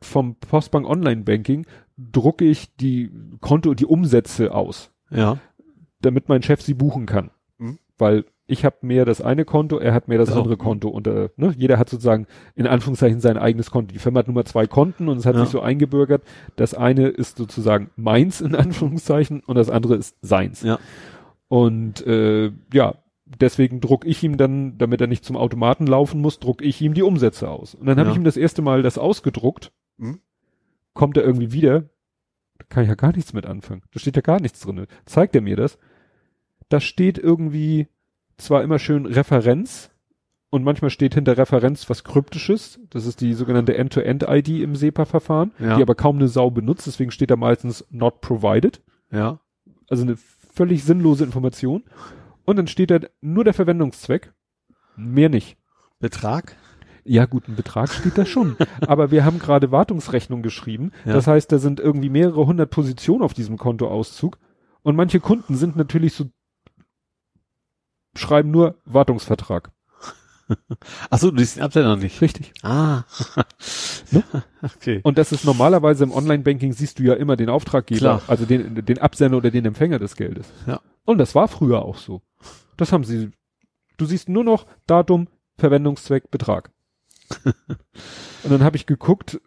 vom 0.00 0.36
Postbank 0.36 0.86
Online 0.88 1.22
Banking 1.22 1.66
drucke 1.98 2.44
ich 2.44 2.74
die 2.76 3.10
Konto, 3.40 3.74
die 3.74 3.86
Umsätze 3.86 4.52
aus 4.54 4.90
Ja. 5.10 5.38
damit 6.00 6.28
mein 6.28 6.42
Chef 6.42 6.60
sie 6.60 6.74
buchen 6.74 7.06
kann. 7.06 7.30
Mhm. 7.58 7.78
Weil 7.98 8.24
ich 8.46 8.64
habe 8.64 8.76
mehr 8.82 9.04
das 9.04 9.20
eine 9.20 9.44
Konto, 9.44 9.78
er 9.78 9.92
hat 9.94 10.06
mehr 10.06 10.18
das 10.18 10.28
so. 10.28 10.36
andere 10.36 10.56
Konto 10.56 10.88
und 10.88 11.06
äh, 11.08 11.30
ne, 11.36 11.52
jeder 11.56 11.78
hat 11.78 11.88
sozusagen 11.88 12.26
in 12.54 12.66
Anführungszeichen 12.66 13.20
sein 13.20 13.38
eigenes 13.38 13.70
Konto. 13.70 13.92
Die 13.92 13.98
Firma 13.98 14.20
hat 14.20 14.28
nur 14.28 14.34
mal 14.34 14.44
zwei 14.44 14.66
Konten 14.66 15.08
und 15.08 15.16
es 15.16 15.26
hat 15.26 15.34
Ja. 15.34 15.40
sich 15.40 15.48
so 15.50 15.60
eingebürgert. 15.60 16.22
Das 16.54 16.74
eine 16.74 17.08
ist 17.08 17.38
sozusagen 17.38 17.90
meins 17.96 18.40
in 18.40 18.54
Anführungszeichen 18.54 19.40
und 19.40 19.56
das 19.56 19.70
andere 19.70 19.96
ist 19.96 20.16
seins. 20.20 20.62
Ja. 20.62 20.78
Und 21.48 22.06
äh, 22.06 22.52
ja, 22.72 22.94
deswegen 23.26 23.80
druck 23.80 24.06
ich 24.06 24.22
ihm 24.22 24.36
dann, 24.36 24.78
damit 24.78 25.00
er 25.00 25.06
nicht 25.06 25.24
zum 25.24 25.36
Automaten 25.36 25.86
laufen 25.86 26.20
muss, 26.20 26.38
druck 26.38 26.62
ich 26.62 26.80
ihm 26.80 26.94
die 26.94 27.02
Umsätze 27.02 27.48
aus. 27.50 27.74
Und 27.74 27.86
dann 27.86 27.98
habe 27.98 28.08
Ja. 28.08 28.12
ich 28.12 28.18
ihm 28.18 28.24
das 28.24 28.36
erste 28.36 28.62
Mal 28.62 28.82
das 28.82 28.98
ausgedruckt. 28.98 29.72
Hm? 29.98 30.20
Kommt 30.94 31.16
er 31.16 31.24
irgendwie 31.24 31.52
wieder, 31.52 31.82
da 32.58 32.64
kann 32.68 32.84
ich 32.84 32.88
ja 32.88 32.94
gar 32.94 33.14
nichts 33.14 33.32
mit 33.32 33.44
anfangen. 33.46 33.82
Da 33.92 33.98
steht 34.00 34.16
ja 34.16 34.22
gar 34.22 34.40
nichts 34.40 34.60
drin. 34.60 34.86
Zeigt 35.04 35.34
er 35.34 35.42
mir 35.42 35.56
das? 35.56 35.78
Da 36.68 36.80
steht 36.80 37.18
irgendwie 37.18 37.88
zwar 38.38 38.62
immer 38.62 38.78
schön 38.78 39.06
Referenz 39.06 39.90
und 40.50 40.62
manchmal 40.64 40.90
steht 40.90 41.14
hinter 41.14 41.36
Referenz 41.36 41.88
was 41.90 42.04
Kryptisches. 42.04 42.80
Das 42.90 43.04
ist 43.06 43.20
die 43.20 43.34
sogenannte 43.34 43.76
End-to-End-ID 43.76 44.48
im 44.62 44.74
SEPA-Verfahren, 44.76 45.52
Ja. 45.58 45.76
die 45.76 45.82
aber 45.82 45.94
kaum 45.94 46.16
eine 46.16 46.28
Sau 46.28 46.50
benutzt. 46.50 46.86
Deswegen 46.86 47.10
steht 47.10 47.30
da 47.30 47.36
meistens 47.36 47.86
not 47.90 48.20
provided 48.20 48.82
Ja. 49.10 49.40
also 49.90 50.02
eine 50.04 50.16
völlig 50.16 50.84
sinnlose 50.84 51.24
Information. 51.24 51.82
Und 52.46 52.56
dann 52.56 52.68
steht 52.68 52.90
da 52.90 53.00
nur 53.20 53.44
der 53.44 53.54
Verwendungszweck, 53.54 54.32
mehr 54.96 55.28
nicht. 55.28 55.58
Betrag? 55.98 56.56
Ja, 57.04 57.26
gut, 57.26 57.48
ein 57.48 57.56
Betrag 57.56 57.92
steht 57.92 58.16
da 58.16 58.24
schon. 58.24 58.56
Aber 58.80 59.10
wir 59.10 59.24
haben 59.24 59.38
gerade 59.38 59.70
Wartungsrechnung 59.70 60.42
geschrieben. 60.42 60.92
Ja. 61.04 61.12
Das 61.12 61.26
heißt, 61.26 61.50
da 61.52 61.58
sind 61.58 61.80
irgendwie 61.80 62.08
mehrere 62.08 62.46
hundert 62.46 62.70
Positionen 62.70 63.22
auf 63.22 63.34
diesem 63.34 63.58
Kontoauszug. 63.58 64.38
Und 64.82 64.96
manche 64.96 65.20
Kunden 65.20 65.56
sind 65.56 65.76
natürlich 65.76 66.14
so, 66.14 66.30
schreiben 68.16 68.50
nur 68.50 68.80
Wartungsvertrag. 68.84 69.72
Ach 71.10 71.18
so, 71.18 71.32
du 71.32 71.38
siehst 71.38 71.56
den 71.56 71.64
Absender 71.64 71.96
nicht. 71.96 72.20
Richtig. 72.20 72.52
Ah. 72.62 73.04
Ne? 74.12 74.22
Okay. 74.62 75.00
Und 75.02 75.18
das 75.18 75.32
ist 75.32 75.44
normalerweise 75.44 76.04
im 76.04 76.12
Online-Banking 76.12 76.72
siehst 76.72 77.00
du 77.00 77.02
ja 77.02 77.14
immer 77.14 77.34
den 77.34 77.48
Auftraggeber, 77.48 77.98
Klar. 77.98 78.22
also 78.28 78.46
den, 78.46 78.84
den 78.86 78.98
Absender 78.98 79.38
oder 79.38 79.50
den 79.50 79.64
Empfänger 79.64 79.98
des 79.98 80.14
Geldes. 80.14 80.46
Ja. 80.64 80.80
Und 81.06 81.16
das 81.18 81.34
war 81.34 81.48
früher 81.48 81.82
auch 81.82 81.96
so. 81.96 82.20
Das 82.76 82.92
haben 82.92 83.04
sie. 83.04 83.30
Du 83.96 84.04
siehst 84.04 84.28
nur 84.28 84.44
noch 84.44 84.66
Datum, 84.86 85.28
Verwendungszweck, 85.56 86.30
Betrag. 86.30 86.70
Und 87.44 88.50
dann 88.52 88.62
habe 88.62 88.76
ich 88.76 88.84
geguckt, 88.86 89.40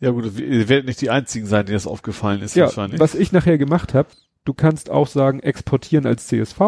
Ja 0.00 0.10
gut, 0.12 0.38
ihr 0.38 0.68
werdet 0.68 0.86
nicht 0.86 1.00
die 1.00 1.10
einzigen 1.10 1.46
sein, 1.46 1.66
denen 1.66 1.74
das 1.76 1.86
aufgefallen 1.86 2.40
ist 2.42 2.54
ja, 2.54 2.66
wahrscheinlich. 2.66 3.00
was 3.00 3.14
ich 3.14 3.32
nachher 3.32 3.58
gemacht 3.58 3.92
habe, 3.94 4.08
du 4.44 4.54
kannst 4.54 4.88
auch 4.90 5.08
sagen, 5.08 5.40
exportieren 5.40 6.06
als 6.06 6.28
CSV 6.28 6.60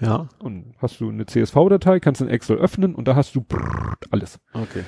Ja. 0.00 0.28
und 0.38 0.74
hast 0.78 1.00
du 1.00 1.10
eine 1.10 1.26
CSV-Datei, 1.26 2.00
kannst 2.00 2.20
in 2.22 2.28
Excel 2.28 2.56
öffnen 2.56 2.94
und 2.94 3.06
da 3.06 3.14
hast 3.14 3.34
du 3.36 3.44
alles. 4.10 4.40
Okay. 4.54 4.82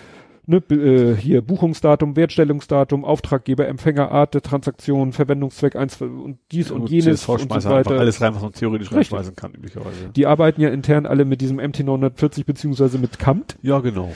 Ne, 0.47 0.57
äh, 0.71 1.17
hier 1.17 1.41
Buchungsdatum, 1.41 2.17
Wertstellungsdatum, 2.17 3.05
Auftraggeber, 3.05 3.67
Empfänger, 3.67 4.11
Art 4.11 4.35
der 4.35 4.43
Transaktion, 4.43 5.13
Verwendungszweck 5.13 5.75
eins 5.75 6.01
und 6.03 6.39
dies 6.53 6.71
und 6.71 6.83
Gut, 6.83 6.91
jenes 6.91 7.27
und 7.27 7.41
so 7.41 7.71
weiter. 7.71 7.99
alles 7.99 8.21
rein, 8.21 8.35
was 8.35 8.43
man 8.43 8.53
theoretisch 8.53 8.89
Richtig. 8.89 9.13
reinschmeißen 9.13 9.37
kann, 9.37 9.55
üblicherweise. 9.55 10.11
Die 10.15 10.27
arbeiten 10.27 10.61
ja 10.61 10.69
intern 10.69 11.07
alle 11.07 11.25
mit 11.25 11.41
diesem 11.41 11.59
MT940 11.59 12.45
beziehungsweise 12.45 12.99
mit 12.99 13.19
CAMT. 13.19 13.57
Ja, 13.63 13.81
genau. 13.81 14.13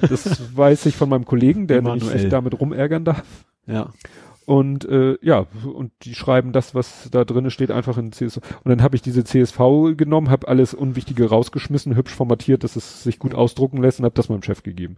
Das 0.00 0.56
weiß 0.56 0.86
ich 0.86 0.96
von 0.96 1.08
meinem 1.08 1.24
Kollegen, 1.24 1.66
der 1.66 1.82
nämlich 1.82 2.02
Emanuel. 2.02 2.20
sich 2.20 2.30
damit 2.30 2.60
rumärgern 2.60 3.04
darf. 3.04 3.22
Ja. 3.66 3.90
Und 4.48 4.88
äh, 4.88 5.18
ja, 5.20 5.46
und 5.74 5.92
die 6.02 6.14
schreiben 6.14 6.52
das, 6.52 6.74
was 6.74 7.10
da 7.10 7.24
drinne 7.24 7.50
steht, 7.50 7.70
einfach 7.70 7.98
in 7.98 8.12
CSV. 8.12 8.38
Und 8.38 8.70
dann 8.70 8.82
habe 8.82 8.96
ich 8.96 9.02
diese 9.02 9.22
CSV 9.22 9.58
genommen, 9.94 10.30
habe 10.30 10.48
alles 10.48 10.72
Unwichtige 10.72 11.28
rausgeschmissen, 11.28 11.94
hübsch 11.94 12.14
formatiert, 12.14 12.64
dass 12.64 12.74
es 12.74 13.02
sich 13.02 13.18
gut 13.18 13.34
ausdrucken 13.34 13.82
lässt 13.82 13.98
und 13.98 14.06
habe 14.06 14.14
das 14.14 14.30
meinem 14.30 14.42
Chef 14.42 14.62
gegeben. 14.62 14.96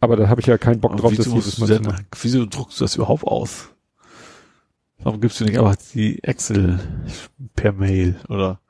Aber 0.00 0.16
da 0.16 0.28
habe 0.28 0.40
ich 0.40 0.46
ja 0.46 0.56
keinen 0.58 0.80
Bock 0.80 0.96
drauf, 0.96 1.14
das 1.14 1.26
jedes 1.26 1.58
Mal 1.58 1.66
denn, 1.68 1.92
wieso 2.22 2.46
druckst 2.46 2.80
du 2.80 2.84
das 2.84 2.96
überhaupt 2.96 3.24
aus? 3.24 3.68
Warum 5.02 5.20
gibst 5.20 5.40
du 5.40 5.44
nicht 5.44 5.58
einfach 5.58 5.76
die 5.94 6.22
Excel 6.24 6.78
per 7.54 7.72
Mail 7.72 8.16
oder 8.28 8.60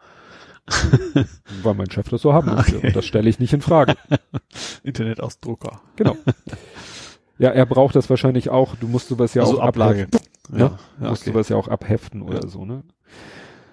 Weil 1.63 1.75
mein 1.75 1.91
Chef 1.91 2.09
das 2.09 2.23
so 2.23 2.33
haben 2.33 2.55
möchte. 2.55 2.77
Okay. 2.77 2.87
Und 2.89 2.97
das 2.97 3.05
stelle 3.05 3.29
ich 3.29 3.41
nicht 3.41 3.53
in 3.53 3.61
Frage. 3.61 3.97
Internetausdrucker? 4.85 5.81
Genau. 5.97 6.17
Ja, 7.39 7.51
er 7.51 7.67
braucht 7.67 7.97
das 7.97 8.09
wahrscheinlich 8.11 8.51
auch. 8.51 8.77
Du 8.77 8.87
musst 8.87 9.09
sowas 9.09 9.35
ja 9.35 9.43
also 9.43 9.61
auch 9.61 9.65
Ablage. 9.67 10.05
abheften. 10.05 10.21
Ja, 10.53 10.59
Ja, 10.59 10.65
ja, 10.67 10.79
Du 11.01 11.09
musst 11.09 11.23
okay. 11.23 11.33
sowas 11.33 11.49
ja 11.49 11.57
auch 11.57 11.67
abheften 11.69 12.23
oder 12.23 12.43
Ja. 12.43 12.49
so, 12.49 12.65
ne? 12.65 12.85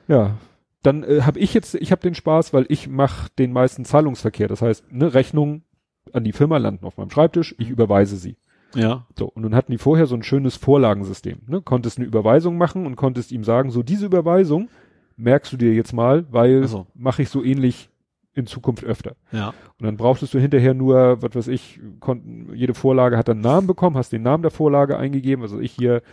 Ja. 0.08 0.38
Dann 0.82 1.04
äh, 1.04 1.22
habe 1.24 1.38
ich 1.40 1.54
jetzt, 1.54 1.76
ich 1.76 1.92
habe 1.92 2.02
den 2.02 2.16
Spaß, 2.16 2.54
weil 2.54 2.66
ich 2.70 2.88
mache 2.88 3.30
den 3.38 3.52
meisten 3.52 3.84
Zahlungsverkehr. 3.86 4.48
Das 4.48 4.62
heißt, 4.62 4.92
ne, 4.92 5.14
Rechnungen 5.14 5.64
an 6.14 6.24
die 6.24 6.34
Firma 6.34 6.58
landen 6.58 6.86
auf 6.86 6.98
meinem 6.98 7.10
Schreibtisch, 7.10 7.56
ich 7.58 7.70
überweise 7.70 8.18
sie. 8.18 8.38
ja. 8.76 9.06
So, 9.18 9.28
und 9.28 9.44
nun 9.44 9.56
hatten 9.56 9.72
die 9.72 9.78
vorher 9.78 10.06
so 10.06 10.16
ein 10.16 10.24
schönes 10.24 10.56
Vorlagensystem. 10.56 11.40
Ne? 11.48 11.62
Konntest 11.62 11.98
eine 11.98 12.08
Überweisung 12.08 12.58
machen 12.58 12.86
und 12.86 12.96
konntest 12.96 13.32
ihm 13.32 13.44
sagen, 13.44 13.72
so 13.72 13.84
diese 13.84 14.06
Überweisung 14.06 14.70
merkst 15.16 15.52
du 15.52 15.58
dir 15.58 15.74
jetzt 15.74 15.94
mal, 15.94 16.26
weil 16.32 16.68
so. 16.68 16.86
mache 16.94 17.24
ich 17.24 17.30
so 17.30 17.44
ähnlich 17.44 17.90
in 18.34 18.46
Zukunft 18.46 18.84
öfter. 18.84 19.16
Ja. 19.32 19.50
Und 19.80 19.86
dann 19.86 19.98
brauchtest 19.98 20.34
du 20.34 20.40
hinterher 20.40 20.76
nur, 20.76 21.22
was 21.22 21.36
weiß 21.36 21.48
ich, 21.48 21.80
konnten, 22.00 22.54
jede 22.54 22.76
Vorlage 22.76 23.18
hat 23.18 23.28
dann 23.28 23.38
einen 23.38 23.44
Namen 23.44 23.68
bekommen, 23.68 23.98
hast 23.98 24.12
den 24.12 24.22
Namen 24.22 24.44
der 24.44 24.52
Vorlage 24.52 24.98
eingegeben, 24.98 25.42
also 25.42 25.60
ich 25.60 25.72
hier 25.72 26.04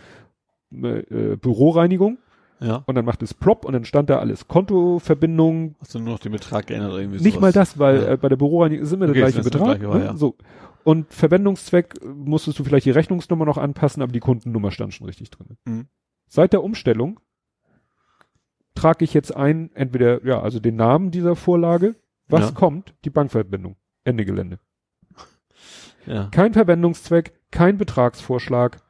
äh, 0.73 0.99
äh, 0.99 1.35
Büroreinigung 1.37 2.17
Ja. 2.59 2.83
und 2.85 2.95
dann 2.95 3.03
macht 3.05 3.21
es 3.21 3.33
plopp 3.33 3.65
und 3.65 3.73
dann 3.73 3.83
stand 3.85 4.09
da 4.09 4.19
alles. 4.19 4.47
Kontoverbindung, 4.47 5.75
Hast 5.79 5.93
du 5.95 5.99
nur 5.99 6.13
noch 6.13 6.19
den 6.19 6.31
Betrag 6.31 6.67
geändert 6.67 6.91
oder 6.91 7.01
irgendwie 7.01 7.21
nicht 7.21 7.33
sowas? 7.35 7.41
mal 7.41 7.51
das, 7.51 7.77
weil 7.79 8.01
Ja. 8.01 8.07
äh, 8.13 8.17
bei 8.17 8.29
der 8.29 8.37
Büroreinigung 8.37 8.83
ist 8.85 8.91
immer 8.93 9.05
Okay, 9.05 9.13
der 9.13 9.21
gleiche 9.31 9.43
Betrag. 9.43 9.79
gleiche, 9.79 9.97
ne? 9.97 10.05
ja. 10.05 10.15
So. 10.17 10.35
Und 10.83 11.11
Verwendungszweck 11.13 11.95
äh, 12.01 12.05
musstest 12.07 12.57
du 12.59 12.63
vielleicht 12.63 12.85
die 12.85 12.91
Rechnungsnummer 12.91 13.45
noch 13.45 13.57
anpassen, 13.57 14.01
aber 14.01 14.11
die 14.13 14.19
Kundennummer 14.19 14.71
stand 14.71 14.93
schon 14.93 15.05
richtig 15.07 15.31
drin. 15.31 15.57
Mhm. 15.65 15.87
Seit 16.27 16.53
der 16.53 16.63
Umstellung 16.63 17.19
trage 18.73 19.03
ich 19.05 19.13
jetzt 19.13 19.35
ein, 19.35 19.71
entweder, 19.73 20.25
ja, 20.25 20.41
also 20.41 20.59
den 20.59 20.75
Namen 20.75 21.11
dieser 21.11 21.35
Vorlage, 21.35 21.95
was 22.27 22.49
Ja. 22.49 22.51
kommt, 22.51 22.93
die 23.05 23.09
Bankverbindung, 23.09 23.75
Ende 24.03 24.25
Gelände. 24.25 24.59
Ja. 26.05 26.27
Kein 26.31 26.53
Verwendungszweck, 26.53 27.33
kein 27.51 27.77
Betragsvorschlag, 27.77 28.81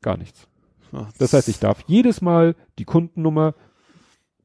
gar 0.00 0.16
nichts. 0.16 0.48
Das 1.18 1.32
heißt, 1.32 1.48
ich 1.48 1.58
darf 1.58 1.84
jedes 1.86 2.20
Mal 2.20 2.54
die 2.78 2.84
Kundennummer, 2.84 3.54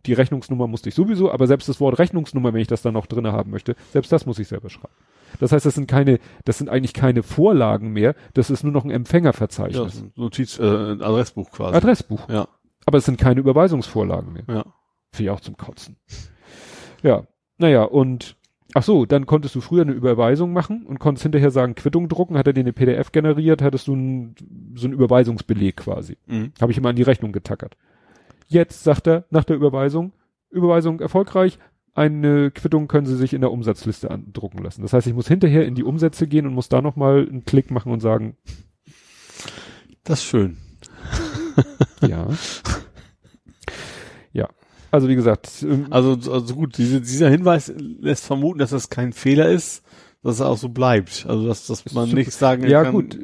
die 0.06 0.14
Rechnungsnummer 0.14 0.67
musste 0.67 0.90
ich 0.90 0.95
sowieso, 0.95 1.32
aber 1.32 1.48
selbst 1.48 1.67
das 1.67 1.80
Wort 1.80 2.00
Rechnungsnummer, 2.00 2.53
wenn 2.53 2.61
ich 2.61 2.67
das 2.67 2.82
dann 2.82 2.93
noch 2.93 3.06
drinne 3.08 3.34
haben 3.34 3.51
möchte, 3.51 3.76
selbst 3.92 4.11
das 4.11 4.26
muss 4.26 4.40
ich 4.40 4.48
selber 4.48 4.69
schreiben. 4.69 4.93
Das 5.40 5.51
heißt, 5.51 5.66
das 5.66 5.76
sind 5.76 5.88
keine, 5.88 6.19
das 6.45 6.58
sind 6.58 6.69
eigentlich 6.69 6.93
keine 6.93 7.24
Vorlagen 7.24 7.92
mehr, 7.92 8.16
das 8.34 8.50
ist 8.50 8.64
nur 8.64 8.72
noch 8.72 8.85
ein 8.85 8.90
ja, 8.90 8.95
Empfängerverzeichnis. 8.95 9.84
das 9.84 9.95
ist 9.95 10.03
ein 10.03 10.11
Notiz, 10.16 10.59
äh, 10.59 10.64
ein 10.64 11.01
Adressbuch 11.01 11.51
quasi. 11.51 11.76
Adressbuch. 11.76 12.30
Ja. 12.30 12.48
Aber 12.85 12.98
es 12.98 13.06
sind 13.06 13.19
keine 13.19 13.42
Überweisungsvorlagen 13.42 14.32
mehr. 14.32 14.43
Ja. 14.48 14.66
Finde 15.11 15.24
ich 15.24 15.30
auch 15.30 15.42
zum 15.42 15.58
Kotzen. 15.58 15.98
Ja, 17.03 17.27
naja, 17.58 17.84
und 17.84 18.38
ach 18.73 18.83
so, 18.83 19.05
dann 19.05 19.25
konntest 19.25 19.55
du 19.55 19.61
früher 19.61 19.83
eine 19.83 19.93
Überweisung 19.93 20.53
machen 20.53 20.85
und 20.85 20.99
konntest 20.99 21.23
hinterher 21.23 21.51
sagen, 21.51 21.75
Quittung 21.75 22.09
drucken, 22.09 22.37
hat 22.37 22.47
er 22.47 22.53
dir 22.53 22.61
eine 22.61 22.73
PDF 22.73 23.11
generiert, 23.11 23.61
hattest 23.61 23.87
du 23.87 23.95
ein, 23.95 24.35
so 24.75 24.85
einen 24.85 24.93
Überweisungsbeleg 24.93 25.77
quasi. 25.77 26.17
Mhm. 26.27 26.51
Habe 26.59 26.71
ich 26.71 26.77
immer 26.77 26.89
an 26.89 26.95
die 26.95 27.03
Rechnung 27.03 27.31
getackert. 27.31 27.77
Jetzt 28.47 28.83
sagt 28.83 29.07
er 29.07 29.25
nach 29.29 29.43
der 29.43 29.55
Überweisung, 29.55 30.13
Überweisung 30.49 30.99
erfolgreich, 30.99 31.59
eine 31.93 32.51
Quittung 32.51 32.87
können 32.87 33.07
Sie 33.07 33.17
sich 33.17 33.33
in 33.33 33.41
der 33.41 33.51
Umsatzliste 33.51 34.11
andrucken 34.11 34.63
lassen. 34.63 34.83
Das 34.83 34.93
heißt, 34.93 35.07
ich 35.07 35.15
muss 35.15 35.27
hinterher 35.27 35.65
in 35.65 35.73
die 35.73 35.83
Umsätze 35.83 36.27
gehen 36.27 36.45
und 36.45 36.53
muss 36.53 36.69
da 36.69 36.81
nochmal 36.81 37.27
einen 37.27 37.43
Klick 37.43 37.71
machen 37.71 37.91
und 37.91 38.01
sagen, 38.01 38.37
Das 40.03 40.19
ist 40.19 40.25
schön. 40.25 40.57
ja. 42.07 42.27
Ja. 44.98 45.03
Also 45.03 45.08
wie 45.08 45.16
gesagt, 45.16 45.50
ähm, 45.64 45.88
Also, 45.90 46.32
also 46.32 46.53
gut, 46.56 46.77
diese, 46.77 47.01
dieser 47.01 47.30
Hinweis 47.30 47.72
lässt 47.77 48.26
vermuten, 48.26 48.59
dass 48.59 48.72
das 48.72 48.90
kein 48.90 49.14
Fehler 49.14 49.50
ist, 49.50 49.84
dass 50.24 50.35
es 50.35 50.42
auch 50.42 50.58
so 50.58 50.69
bleibt. 50.69 51.26
Also, 51.27 51.48
dass, 51.48 51.67
dass 51.67 51.93
man 51.93 52.08
Ist 52.08 52.14
nicht 52.14 52.32
sagen 52.34 52.67
ja 52.67 52.84
kann, 52.84 52.92
gut, 52.93 53.16
äh, 53.16 53.19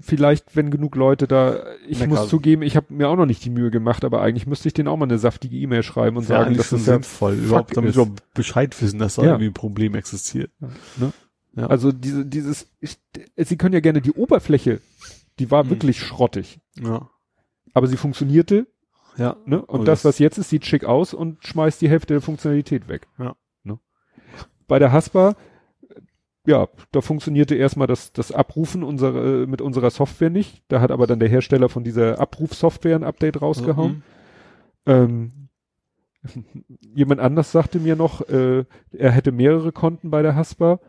vielleicht 0.00 0.56
wenn 0.56 0.70
genug 0.70 0.96
Leute 0.96 1.26
da, 1.26 1.64
ich 1.88 1.98
Meckern. 2.00 2.16
muss 2.16 2.28
zugeben, 2.28 2.62
ich 2.62 2.76
habe 2.76 2.92
mir 2.92 3.08
auch 3.08 3.16
noch 3.16 3.26
nicht 3.26 3.44
die 3.44 3.50
Mühe 3.50 3.70
gemacht, 3.70 4.04
aber 4.04 4.20
eigentlich 4.22 4.46
müsste 4.46 4.68
ich 4.68 4.74
denen 4.74 4.88
auch 4.88 4.96
mal 4.96 5.04
eine 5.06 5.18
saftige 5.18 5.56
E-Mail 5.56 5.82
schreiben 5.82 6.16
und 6.16 6.24
ja, 6.28 6.40
sagen, 6.42 6.56
das 6.56 6.70
ja 6.72 6.78
sinnvoll, 6.78 7.34
überhaupt, 7.34 7.76
damit 7.76 7.90
ist. 7.90 7.96
wir 7.96 8.02
überhaupt 8.02 8.34
Bescheid 8.34 8.80
wissen, 8.82 8.98
dass 8.98 9.14
da 9.14 9.22
Ja. 9.22 9.28
irgendwie 9.30 9.46
ein 9.46 9.54
Problem 9.54 9.94
existiert. 9.94 10.50
Ne? 10.98 11.12
Ja. 11.56 11.66
Also 11.68 11.92
diese, 11.92 12.26
dieses, 12.26 12.66
ich, 12.80 12.98
sie 13.36 13.56
können 13.56 13.72
ja 13.74 13.80
gerne 13.80 14.00
die 14.02 14.12
Oberfläche, 14.12 14.80
die 15.38 15.50
war 15.50 15.64
Mhm. 15.64 15.70
wirklich 15.70 16.00
schrottig, 16.00 16.58
Ja. 16.82 17.08
aber 17.72 17.86
sie 17.86 17.96
funktionierte, 17.96 18.66
Ja. 19.16 19.36
ne? 19.46 19.64
Und 19.64 19.76
Aber 19.76 19.84
das, 19.84 20.02
das- 20.02 20.14
was 20.14 20.18
jetzt 20.18 20.38
ist, 20.38 20.50
sieht 20.50 20.66
schick 20.66 20.84
aus 20.84 21.14
und 21.14 21.44
schmeißt 21.46 21.80
die 21.80 21.88
Hälfte 21.88 22.14
der 22.14 22.20
Funktionalität 22.20 22.88
weg. 22.88 23.06
Ja. 23.18 23.36
Ne? 23.62 23.78
Bei 24.66 24.78
der 24.78 24.92
Haspa, 24.92 25.34
ja, 26.46 26.68
da 26.92 27.00
funktionierte 27.00 27.54
erstmal 27.54 27.86
das, 27.86 28.12
das 28.12 28.30
Abrufen 28.32 28.82
unserer, 28.82 29.46
mit 29.46 29.62
unserer 29.62 29.90
Software 29.90 30.30
nicht. 30.30 30.62
Da 30.68 30.80
hat 30.80 30.90
aber 30.90 31.06
dann 31.06 31.20
der 31.20 31.28
Hersteller 31.28 31.68
von 31.68 31.84
dieser 31.84 32.20
Abrufsoftware 32.20 32.96
ein 32.96 33.04
Update 33.04 33.40
rausgehauen. 33.40 34.02
Mhm. 34.86 34.92
Ähm, 34.92 35.32
jemand 36.94 37.20
anders 37.20 37.52
sagte 37.52 37.78
mir 37.78 37.96
noch, 37.96 38.28
äh, 38.28 38.64
er 38.92 39.10
hätte 39.10 39.32
mehrere 39.32 39.72
Konten 39.72 40.10
bei 40.10 40.22
der 40.22 40.34
Haspa 40.36 40.80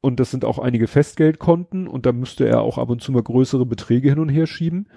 und 0.00 0.18
das 0.18 0.30
sind 0.30 0.44
auch 0.44 0.58
einige 0.58 0.86
Festgeldkonten 0.86 1.86
und 1.86 2.06
da 2.06 2.12
müsste 2.12 2.48
er 2.48 2.62
auch 2.62 2.78
ab 2.78 2.90
und 2.90 3.02
zu 3.02 3.12
mal 3.12 3.22
größere 3.22 3.66
Beträge 3.66 4.08
hin 4.08 4.18
und 4.18 4.28
her 4.28 4.46
schieben. 4.46 4.88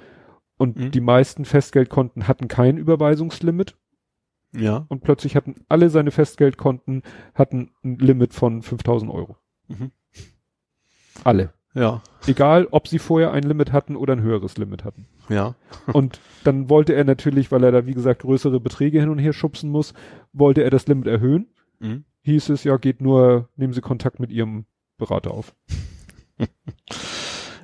Und 0.58 0.78
Mhm. 0.78 0.92
die 0.92 1.02
meisten 1.02 1.46
Festgeldkonten 1.46 2.28
hatten 2.28 2.48
kein 2.48 2.78
Überweisungslimit. 2.78 3.76
Ja. 4.56 4.86
und 4.88 5.02
plötzlich 5.02 5.36
hatten 5.36 5.56
alle 5.68 5.90
seine 5.90 6.12
Festgeldkonten 6.12 7.02
hatten 7.34 7.72
ein 7.84 7.98
Limit 7.98 8.36
von 8.36 8.62
5000 8.62 9.12
Euro. 9.12 9.36
Mhm. 9.68 9.90
Alle. 11.24 11.54
Ja. 11.74 12.04
Egal, 12.28 12.68
ob 12.70 12.88
sie 12.88 13.00
vorher 13.00 13.32
ein 13.32 13.42
Limit 13.42 13.72
hatten 13.72 13.96
oder 13.96 14.14
ein 14.14 14.22
höheres 14.22 14.58
Limit 14.60 14.84
hatten. 14.84 15.08
Ja. 15.28 15.56
Und 15.94 16.20
dann 16.44 16.70
wollte 16.70 16.94
er 16.94 17.04
natürlich, 17.04 17.52
weil 17.52 17.64
er 17.64 17.72
da 17.72 17.88
wie 17.88 17.96
gesagt 17.96 18.22
größere 18.22 18.60
Beträge 18.60 19.00
hin 19.00 19.10
und 19.10 19.18
her 19.18 19.34
schubsen 19.34 19.72
muss, 19.72 19.96
wollte 20.34 20.62
er 20.64 20.70
das 20.70 20.86
Limit 20.86 21.08
erhöhen. 21.08 21.48
Mhm. 21.80 22.04
Hieß 22.22 22.50
es, 22.50 22.64
ja, 22.64 22.78
geht 22.78 23.02
nur, 23.02 23.50
nehmen 23.56 23.74
Sie 23.74 23.82
Kontakt 23.82 24.20
mit 24.20 24.32
Ihrem 24.32 24.66
Berater 25.00 25.32
auf. 25.32 25.56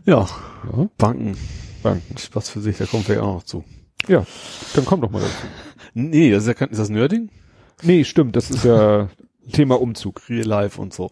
Ja. 0.06 0.26
Ja, 0.26 0.90
Banken. 0.98 1.38
Banken. 1.82 2.17
Spaß 2.17 2.49
für 2.49 2.61
sich, 2.61 2.77
da 2.77 2.85
kommen 2.85 3.08
wir 3.08 3.16
ja 3.16 3.22
auch 3.22 3.35
noch 3.35 3.43
zu. 3.43 3.64
Ja, 4.08 4.25
dann 4.75 4.85
komm 4.85 5.01
doch 5.01 5.11
mal 5.11 5.22
dazu. 5.22 5.33
Nee, 5.95 6.30
das 6.32 6.43
ist 6.43 6.48
ja 6.48 6.53
kein, 6.53 6.69
ist 6.69 6.77
das 6.77 6.90
Nerding? 6.90 7.30
Nee, 7.82 8.03
stimmt, 8.03 8.35
das 8.35 8.51
ist 8.51 8.64
ja 8.64 9.09
Thema 9.51 9.82
Umzug. 9.82 10.22
Real 10.30 10.45
Life 10.45 10.80
und 10.80 10.93
so. 10.93 11.09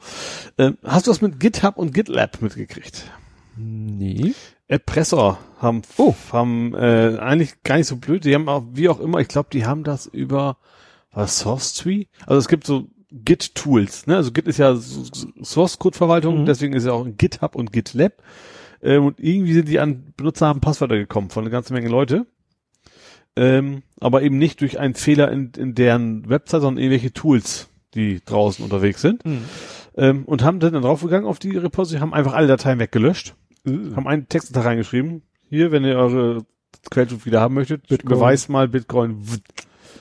Ähm, 0.60 0.78
hast 0.84 1.08
du 1.08 1.12
was 1.12 1.22
mit 1.22 1.40
GitHub 1.40 1.78
und 1.78 1.94
GitLab 1.94 2.42
mitgekriegt? 2.42 3.10
Nee. 3.58 4.34
Erpresser 4.68 5.40
haben, 5.60 5.82
Oh. 5.98 6.14
haben 6.32 6.76
äh, 6.76 7.18
eigentlich 7.20 7.64
gar 7.64 7.78
nicht 7.78 7.88
so 7.88 7.96
blöd. 7.96 8.24
Die 8.26 8.36
haben 8.36 8.48
auch, 8.50 8.64
wie 8.74 8.88
auch 8.90 9.00
immer, 9.00 9.20
ich 9.20 9.30
glaube, 9.30 9.50
die 9.52 9.66
haben 9.66 9.84
das 9.84 10.06
über 10.06 10.58
was 11.12 11.40
Source 11.40 11.74
Tree. 11.74 12.06
Also 12.28 12.38
es 12.38 12.48
gibt 12.48 12.68
so 12.68 12.88
Git-Tools. 13.12 14.06
Ne? 14.06 14.18
Also 14.18 14.32
Git 14.32 14.48
ist 14.48 14.60
ja 14.60 14.76
Source-Code-Verwaltung, 15.42 16.42
Mhm. 16.42 16.46
deswegen 16.46 16.74
ist 16.74 16.86
ja 16.86 16.92
auch 16.92 17.08
GitHub 17.18 17.56
und 17.56 17.72
GitLab. 17.74 18.14
Ähm, 18.82 19.06
und 19.06 19.20
irgendwie 19.20 19.54
sind 19.54 19.68
die 19.68 19.80
an 19.80 20.14
Benutzernamen 20.16 20.62
Passwörter 20.62 20.98
gekommen 20.98 21.30
von 21.30 21.44
eine 21.44 21.52
ganze 21.52 21.74
Menge 21.74 21.90
Leute. 21.90 22.26
Ähm, 23.36 23.84
aber 24.00 24.24
eben 24.24 24.38
nicht 24.38 24.62
durch 24.62 24.80
einen 24.80 24.96
Fehler 24.96 25.32
in, 25.32 25.52
in 25.58 25.76
deren 25.76 26.28
Website, 26.28 26.62
sondern 26.62 26.84
irgendwelche 26.84 27.14
Tools, 27.14 27.70
die 27.94 28.22
draußen 28.26 28.64
unterwegs 28.64 29.02
sind. 29.02 29.22
Ähm, 29.96 30.26
und 30.26 30.44
haben 30.44 30.60
dann 30.60 30.74
draufgegangen 30.74 31.28
auf 31.28 31.40
die 31.40 31.56
Repository, 31.56 32.02
haben 32.02 32.14
einfach 32.14 32.34
alle 32.34 32.48
Dateien 32.48 32.80
weggelöscht 32.80 33.36
haben 33.96 34.08
einen 34.08 34.30
Text 34.30 34.56
da 34.56 34.62
reingeschrieben. 34.62 35.24
Hier, 35.50 35.72
wenn 35.72 35.84
ihr 35.84 35.98
eure 35.98 36.46
Quellcode 36.90 37.26
wieder 37.26 37.42
haben 37.42 37.56
möchtet, 37.56 37.88
Bitcoin. 37.88 38.10
beweist 38.10 38.50
mal 38.50 38.68
Bitcoin. 38.68 39.24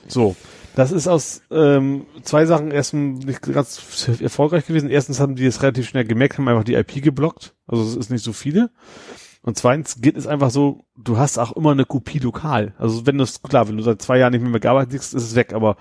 So. 0.07 0.35
Das 0.77 0.91
ist 0.91 1.07
aus 1.07 1.41
ähm, 1.49 2.05
zwei 2.21 2.45
Sachen 2.45 2.69
erstens 2.69 3.25
nicht 3.25 3.41
ganz 3.41 4.07
erfolgreich 4.21 4.67
gewesen. 4.67 4.91
Erstens 4.91 5.19
haben 5.19 5.35
die 5.35 5.47
es 5.47 5.63
relativ 5.63 5.89
schnell 5.89 6.05
gemerkt, 6.05 6.37
haben 6.37 6.47
einfach 6.47 6.63
die 6.63 6.75
IP 6.75 7.01
geblockt. 7.01 7.55
Also 7.65 7.81
es 7.81 7.95
ist 7.95 8.11
nicht 8.11 8.23
so 8.23 8.31
viele. 8.31 8.69
Und 9.41 9.57
zweitens, 9.57 10.01
Git 10.01 10.15
ist 10.15 10.27
einfach 10.27 10.51
so, 10.51 10.85
du 10.95 11.17
hast 11.17 11.39
auch 11.39 11.53
immer 11.53 11.71
eine 11.71 11.85
Kopie 11.85 12.19
lokal. 12.19 12.75
Also 12.77 13.07
wenn 13.07 13.17
du 13.17 13.23
es, 13.23 13.41
klar, 13.41 13.67
wenn 13.67 13.77
du 13.77 13.81
seit 13.81 14.03
zwei 14.03 14.19
Jahren 14.19 14.33
nicht 14.33 14.43
mehr, 14.43 14.51
mehr 14.51 14.59
gearbeitet 14.59 14.99
hast, 14.99 15.15
ist 15.15 15.23
es 15.23 15.33
weg, 15.33 15.51
aber 15.51 15.77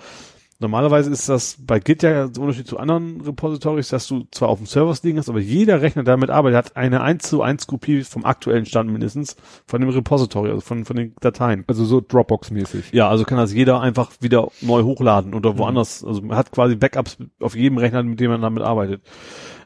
Normalerweise 0.59 1.11
ist 1.11 1.29
das 1.29 1.59
bei 1.61 1.81
Git 1.81 2.03
ja 2.03 2.29
der 2.29 2.43
Unterschied 2.43 2.67
zu 2.67 2.79
anderen 2.79 3.21
Repositories, 3.21 3.89
dass 3.89 4.07
du 4.09 4.27
zwar 4.31 4.49
auf 4.49 4.59
dem 4.59 4.67
Server 4.67 4.97
liegen 5.03 5.19
hast, 5.19 5.29
aber 5.29 5.41
jeder 5.41 5.83
Rechner, 5.83 6.03
der 6.03 6.15
damit 6.15 6.31
arbeitet, 6.31 6.57
hat 6.57 6.77
eine 6.77 7.03
1 7.03 7.25
zu 7.25 7.43
1 7.43 7.67
Kopie 7.67 8.05
vom 8.05 8.25
aktuellen 8.25 8.65
Stand 8.65 8.91
mindestens 8.91 9.37
von 9.67 9.81
dem 9.81 9.91
Repository, 9.91 10.49
also 10.49 10.63
von, 10.63 10.87
von 10.87 10.97
den 10.97 11.15
Dateien. 11.21 11.65
Also 11.67 11.85
so 11.85 12.01
Dropbox-mäßig. 12.01 12.93
Ja, 12.93 13.09
also 13.09 13.25
kann 13.25 13.37
das 13.37 13.53
jeder 13.53 13.81
einfach 13.81 14.13
wieder 14.21 14.49
neu 14.63 14.83
hochladen 14.83 15.35
oder 15.35 15.59
woanders, 15.59 16.03
also 16.03 16.23
man 16.23 16.39
hat 16.39 16.53
quasi 16.53 16.75
Backups 16.75 17.19
auf 17.41 17.55
jedem 17.55 17.77
Rechner, 17.77 18.03
mit 18.03 18.19
dem 18.21 18.31
man 18.31 18.41
damit 18.41 18.63
arbeitet. 18.63 19.03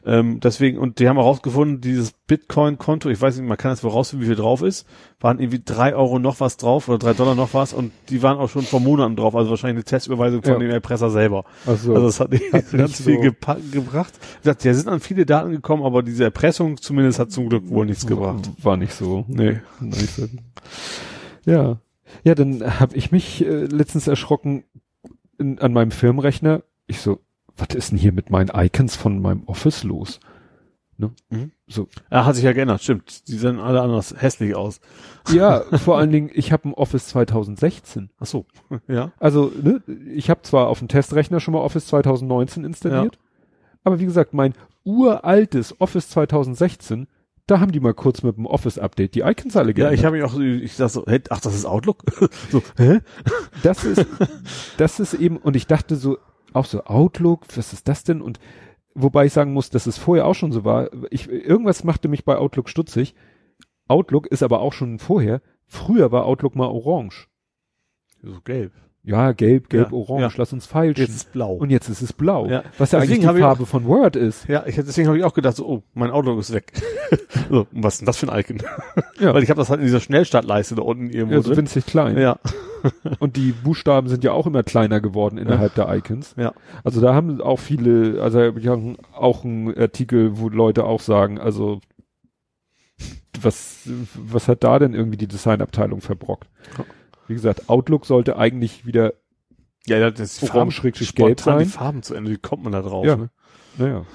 Ähm, 0.03 0.39
deswegen, 0.39 0.77
und 0.79 0.97
die 0.99 1.07
haben 1.07 1.17
herausgefunden, 1.17 1.79
dieses 1.79 2.13
Bitcoin-Konto, 2.25 3.09
ich 3.09 3.21
weiß 3.21 3.37
nicht, 3.37 3.47
man 3.47 3.57
kann 3.57 3.71
jetzt 3.71 3.83
wohl 3.83 3.91
rausfinden, 3.91 4.23
wie 4.25 4.29
viel 4.33 4.41
drauf 4.41 4.61
ist, 4.63 4.87
waren 5.19 5.39
irgendwie 5.39 5.61
drei 5.63 5.93
Euro 5.95 6.17
noch 6.17 6.39
was 6.39 6.57
drauf 6.57 6.89
oder 6.89 6.97
drei 6.97 7.13
Dollar 7.13 7.35
noch 7.35 7.53
was 7.53 7.71
und 7.73 7.91
die 8.09 8.23
waren 8.23 8.37
auch 8.39 8.49
schon 8.49 8.63
vor 8.63 8.79
Monaten 8.79 9.15
drauf, 9.15 9.35
also 9.35 9.51
wahrscheinlich 9.51 9.75
eine 9.77 9.83
Testüberweisung 9.83 10.41
von 10.41 10.53
Ja. 10.53 10.59
dem 10.59 10.71
Erpresser 10.71 11.09
selber. 11.11 11.45
Also, 11.67 11.93
Also 11.93 12.07
das 12.07 12.19
hat 12.19 12.31
nicht 12.31 12.51
Hat 12.51 12.71
ganz 12.71 13.01
viel 13.01 13.15
so- 13.17 13.21
gepa- 13.21 13.71
gebracht. 13.71 14.13
Wie 14.19 14.43
gesagt, 14.43 14.63
ja, 14.63 14.73
sind 14.73 14.87
an 14.87 14.99
viele 15.01 15.25
Daten 15.25 15.51
gekommen, 15.51 15.83
aber 15.83 16.01
diese 16.01 16.23
Erpressung 16.23 16.77
zumindest 16.77 17.19
hat 17.19 17.31
zum 17.31 17.49
Glück 17.49 17.69
wohl 17.69 17.85
nichts 17.85 18.07
gebracht. 18.07 18.49
war 18.63 18.77
nicht 18.77 18.93
so. 18.93 19.25
Nee. 19.27 19.59
Nicht 19.79 20.15
so. 20.15 20.27
Ja. 21.45 21.79
Ja, 22.23 22.35
dann 22.35 22.79
habe 22.79 22.95
ich 22.95 23.11
mich 23.11 23.45
äh, 23.45 23.65
letztens 23.65 24.07
erschrocken 24.07 24.63
in, 25.37 25.59
an 25.59 25.73
meinem 25.73 25.91
Firmenrechner. 25.91 26.63
Ich 26.87 26.99
so, 27.01 27.19
was 27.61 27.75
ist 27.75 27.91
denn 27.91 27.97
hier 27.99 28.11
mit 28.11 28.29
meinen 28.29 28.49
Icons 28.53 28.95
von 28.95 29.21
meinem 29.21 29.43
Office 29.45 29.83
los? 29.83 30.19
Ne? 30.97 31.11
Mhm. 31.29 31.51
So. 31.67 31.87
Er 32.09 32.25
hat 32.25 32.35
sich 32.35 32.43
ja 32.43 32.53
geändert, 32.53 32.83
stimmt. 32.83 33.27
Die 33.27 33.37
sehen 33.37 33.59
alle 33.59 33.81
anders 33.81 34.13
hässlich 34.17 34.55
aus. 34.55 34.79
Ja, 35.33 35.61
vor 35.77 35.97
allen 35.97 36.11
Dingen, 36.11 36.29
ich 36.33 36.51
habe 36.51 36.67
ein 36.69 36.73
Office 36.73 37.07
2016. 37.09 38.09
Ach 38.19 38.25
so. 38.25 38.45
Ja. 38.87 39.11
Also, 39.19 39.51
ne, 39.61 39.81
ich 40.13 40.29
habe 40.29 40.41
zwar 40.43 40.67
auf 40.67 40.79
dem 40.79 40.87
Testrechner 40.87 41.39
schon 41.39 41.53
mal 41.53 41.61
Office 41.61 41.87
2019 41.87 42.65
installiert, 42.65 43.17
aber 43.83 43.99
wie 43.99 44.05
gesagt, 44.05 44.33
mein 44.33 44.53
uraltes 44.83 45.79
Office 45.79 46.09
2016, 46.09 47.07
da 47.47 47.59
haben 47.59 47.71
die 47.71 47.79
mal 47.79 47.93
kurz 47.93 48.21
mit 48.23 48.37
dem 48.37 48.45
Office-Update 48.45 49.15
die 49.15 49.21
Icons 49.21 49.55
alle 49.57 49.69
Ja, 49.69 49.73
geändert. 49.73 49.93
ich 49.99 50.05
habe 50.05 50.15
mich 50.17 50.25
auch, 50.25 50.33
so- 50.33 50.41
ich 50.41 50.75
dachte 50.77 50.93
so, 50.93 51.05
hä, 51.07 51.19
ach, 51.29 51.39
das 51.41 51.55
ist 51.55 51.65
Outlook? 51.65 52.03
so, 52.51 52.61
hä? 52.77 52.99
das 53.63 53.83
ist, 53.83 54.05
das 54.77 54.99
ist 54.99 55.13
eben, 55.15 55.37
und 55.37 55.55
ich 55.55 55.67
dachte 55.67 55.95
so, 55.95 56.17
auch 56.53 56.65
so 56.65 56.83
Outlook, 56.83 57.45
was 57.55 57.73
ist 57.73 57.87
das 57.87 58.03
denn? 58.03 58.21
Und 58.21 58.39
wobei 58.93 59.25
ich 59.25 59.33
sagen 59.33 59.53
muss, 59.53 59.69
dass 59.69 59.87
es 59.87 59.97
vorher 59.97 60.25
auch 60.25 60.35
schon 60.35 60.51
so 60.51 60.63
war, 60.63 60.89
ich, 61.09 61.29
irgendwas 61.29 61.83
machte 61.83 62.07
mich 62.07 62.25
bei 62.25 62.37
Outlook 62.37 62.69
stutzig. 62.69 63.15
Outlook 63.87 64.27
ist 64.27 64.43
aber 64.43 64.61
auch 64.61 64.73
schon 64.73 64.99
vorher, 64.99 65.41
früher 65.65 66.11
war 66.11 66.25
Outlook 66.25 66.55
mal 66.55 66.67
orange. 66.67 67.27
So 68.21 68.39
gelb. 68.43 68.71
Ja, 69.03 69.31
gelb, 69.31 69.69
gelb, 69.69 69.91
Ja, 69.91 69.97
orange, 69.97 70.33
ja. 70.33 70.37
lass 70.37 70.53
uns 70.53 70.67
feilschen. 70.67 71.03
Jetzt 71.03 71.15
ist 71.15 71.33
blau. 71.33 71.53
Und 71.55 71.71
jetzt 71.71 71.89
ist 71.89 72.03
es 72.03 72.13
blau. 72.13 72.45
Ja. 72.45 72.63
Was 72.77 72.91
ja 72.91 72.99
Deswegen 72.99 73.23
eigentlich 73.23 73.35
die 73.35 73.41
Farbe 73.41 73.65
von 73.65 73.85
Word 73.85 74.15
ist. 74.15 74.47
ja, 74.47 74.63
ich, 74.67 74.75
deswegen 74.75 75.07
habe 75.07 75.17
ich 75.17 75.23
auch 75.23 75.33
gedacht, 75.33 75.55
so, 75.55 75.67
oh, 75.67 75.83
mein 75.95 76.11
Outlook 76.11 76.39
ist 76.39 76.53
weg. 76.53 76.71
so, 77.49 77.65
was 77.71 77.95
ist 77.95 78.01
denn 78.01 78.05
das 78.05 78.17
für 78.17 78.31
ein 78.31 78.39
Icon? 78.39 78.61
Ja. 79.19 79.33
Weil 79.33 79.41
ich 79.41 79.49
habe 79.49 79.59
das 79.59 79.71
halt 79.71 79.79
in 79.79 79.87
dieser 79.87 80.01
Schnellstartleiste 80.01 80.75
da 80.75 80.83
unten 80.83 81.09
irgendwo 81.09 81.35
Ja, 81.35 81.41
so 81.41 81.57
winzig 81.57 81.87
klein. 81.87 82.15
Ja, 82.17 82.37
Und 83.19 83.35
die 83.35 83.51
Buchstaben 83.51 84.07
sind 84.07 84.23
ja 84.23 84.31
auch 84.31 84.47
immer 84.47 84.63
kleiner 84.63 85.01
geworden 85.01 85.37
innerhalb 85.37 85.75
der 85.75 85.93
Icons. 85.95 86.35
ja. 86.37 86.53
Also 86.83 87.01
da 87.01 87.13
haben 87.13 87.41
auch 87.41 87.59
viele, 87.59 88.21
also 88.21 88.55
ich 88.55 88.67
habe 88.67 88.95
auch 89.13 89.43
einen 89.43 89.77
Artikel, 89.77 90.37
wo 90.39 90.49
Leute 90.49 90.85
auch 90.85 91.01
sagen, 91.01 91.39
also 91.39 91.81
was, 93.39 93.89
was 94.15 94.47
hat 94.47 94.63
da 94.63 94.79
denn 94.79 94.93
irgendwie 94.93 95.17
die 95.17 95.27
Designabteilung 95.27 96.01
verbrockt? 96.01 96.47
Wie 97.27 97.33
gesagt, 97.33 97.69
Outlook 97.69 98.05
sollte 98.05 98.37
eigentlich 98.37 98.85
wieder, 98.85 99.13
Ja, 99.87 99.97
ja, 99.97 100.11
das 100.11 100.33
ist 100.33 100.43
Orange 100.43 100.53
Farben, 100.53 100.71
schrägstrich 100.71 101.15
gelb 101.15 101.39
spontan 101.39 101.59
die 101.59 101.65
sein. 101.65 101.73
Farben 101.73 102.03
zu 102.03 102.13
Ende, 102.13 102.31
wie 102.31 102.37
kommt 102.37 102.63
man 102.63 102.73
da 102.73 102.81
drauf? 102.81 103.05
Ja. 103.05 103.15
Ne? 103.15 103.29
Naja. 103.77 104.05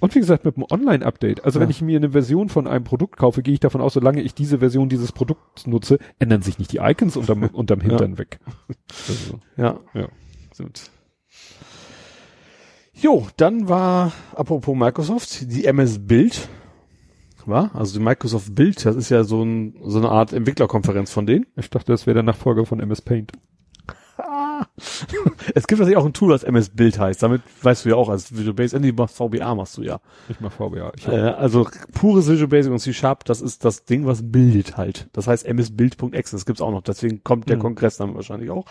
Und 0.00 0.14
wie 0.14 0.18
gesagt, 0.20 0.44
mit 0.44 0.56
einem 0.56 0.66
Online-Update. 0.70 1.44
Also 1.44 1.58
Ja. 1.58 1.64
wenn 1.64 1.70
ich 1.70 1.82
mir 1.82 1.96
eine 1.98 2.10
Version 2.10 2.48
von 2.48 2.66
einem 2.66 2.84
Produkt 2.84 3.16
kaufe, 3.18 3.42
gehe 3.42 3.54
ich 3.54 3.60
davon 3.60 3.80
aus, 3.80 3.94
solange 3.94 4.22
ich 4.22 4.34
diese 4.34 4.58
Version 4.58 4.88
dieses 4.88 5.12
Produkts 5.12 5.66
nutze, 5.66 5.98
ändern 6.18 6.42
sich 6.42 6.58
nicht 6.58 6.72
die 6.72 6.78
Icons 6.78 7.16
unterm, 7.16 7.42
unterm 7.52 7.80
Hintern 7.80 8.18
weg. 8.18 8.40
Also, 9.08 9.40
Ja. 9.56 9.80
Ja. 9.94 10.08
Gut. 10.58 10.82
Jo, 12.94 13.26
dann 13.36 13.68
war, 13.68 14.12
apropos 14.34 14.76
Microsoft, 14.76 15.50
die 15.50 15.64
MS 15.64 16.06
Build. 16.06 16.48
War? 17.46 17.74
Also 17.74 17.98
die 17.98 18.04
Microsoft 18.04 18.54
Build, 18.54 18.84
das 18.86 18.94
ist 18.94 19.08
ja 19.08 19.24
so, 19.24 19.42
ein, 19.42 19.74
so 19.84 19.98
eine 19.98 20.10
Art 20.10 20.32
Entwicklerkonferenz 20.32 21.10
von 21.10 21.26
denen. 21.26 21.46
ich 21.56 21.70
dachte, 21.70 21.90
das 21.90 22.06
wäre 22.06 22.14
der 22.14 22.22
Nachfolger 22.22 22.64
von 22.66 22.78
MS 22.78 23.02
Paint. 23.02 23.32
Es 25.54 25.66
gibt 25.66 25.78
tatsächlich 25.80 25.96
auch 25.96 26.06
ein 26.06 26.12
Tool, 26.12 26.32
das 26.32 26.44
MS 26.44 26.70
Build 26.70 26.98
heißt. 26.98 27.22
Damit 27.22 27.42
weißt 27.62 27.84
du 27.84 27.90
ja 27.90 27.96
auch, 27.96 28.08
als 28.08 28.36
Visual 28.36 28.54
Basic, 28.54 28.76
endlich 28.76 28.94
machst 28.96 29.16
VBA 29.16 29.54
machst 29.54 29.76
du 29.76 29.82
ja. 29.82 30.00
Nicht 30.28 30.40
mal 30.40 30.50
VBA. 30.50 30.92
Ich 30.96 31.06
Äh, 31.08 31.10
also 31.12 31.66
pures 31.92 32.28
Visual 32.28 32.48
Basic 32.48 32.72
und 32.72 32.78
C 32.78 32.92
Sharp, 32.92 33.24
das 33.24 33.40
ist 33.40 33.64
das 33.64 33.84
Ding, 33.84 34.06
was 34.06 34.30
bildet 34.30 34.76
halt. 34.76 35.08
Das 35.12 35.26
heißt 35.26 35.46
msbuild.exe, 35.52 36.36
das 36.36 36.46
gibt's 36.46 36.62
auch 36.62 36.70
noch. 36.70 36.82
Deswegen 36.82 37.22
kommt 37.24 37.48
der 37.48 37.56
Mhm. 37.56 37.62
Kongress 37.62 37.96
dann 37.96 38.14
wahrscheinlich 38.14 38.50
auch. 38.50 38.66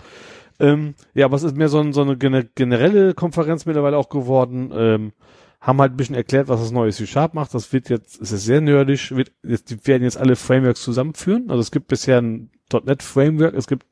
Ähm, 0.59 0.93
ja, 1.13 1.25
aber 1.25 1.35
es 1.35 1.43
ist 1.43 1.55
mehr 1.55 1.69
so, 1.69 1.79
ein, 1.79 1.93
so 1.93 2.01
eine 2.01 2.17
gene- 2.17 2.45
generelle 2.55 3.13
Konferenz 3.13 3.65
mittlerweile 3.65 3.97
auch 3.97 4.09
geworden. 4.09 4.71
Ähm, 4.73 5.11
haben 5.59 5.79
halt 5.79 5.93
ein 5.93 5.97
bisschen 5.97 6.15
erklärt, 6.15 6.47
was 6.47 6.59
das 6.59 6.71
neue 6.71 6.91
C 6.91 7.05
Sharp 7.05 7.33
macht. 7.35 7.53
Das 7.53 7.71
wird 7.71 7.89
jetzt, 7.89 8.19
es 8.19 8.31
ist 8.31 8.45
sehr 8.45 8.61
nerdisch, 8.61 9.11
wird, 9.11 9.31
jetzt, 9.43 9.69
die 9.69 9.85
werden 9.85 10.03
jetzt 10.03 10.17
alle 10.17 10.35
Frameworks 10.35 10.81
zusammenführen. 10.81 11.45
Also 11.49 11.61
es 11.61 11.69
gibt 11.71 11.87
bisher 11.87 12.19
ein 12.19 12.49
.NET 12.73 13.03
Framework, 13.03 13.53
es 13.55 13.67
gibt 13.67 13.85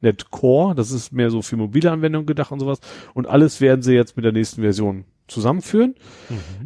.NET 0.00 0.30
Core, 0.30 0.74
das 0.74 0.90
ist 0.90 1.12
mehr 1.12 1.30
so 1.30 1.42
für 1.42 1.56
mobile 1.56 1.90
Anwendungen 1.90 2.26
gedacht 2.26 2.52
und 2.52 2.60
sowas. 2.60 2.80
Und 3.14 3.26
alles 3.26 3.60
werden 3.60 3.82
sie 3.82 3.94
jetzt 3.94 4.16
mit 4.16 4.24
der 4.24 4.32
nächsten 4.32 4.62
Version 4.62 5.04
zusammenführen. 5.26 5.94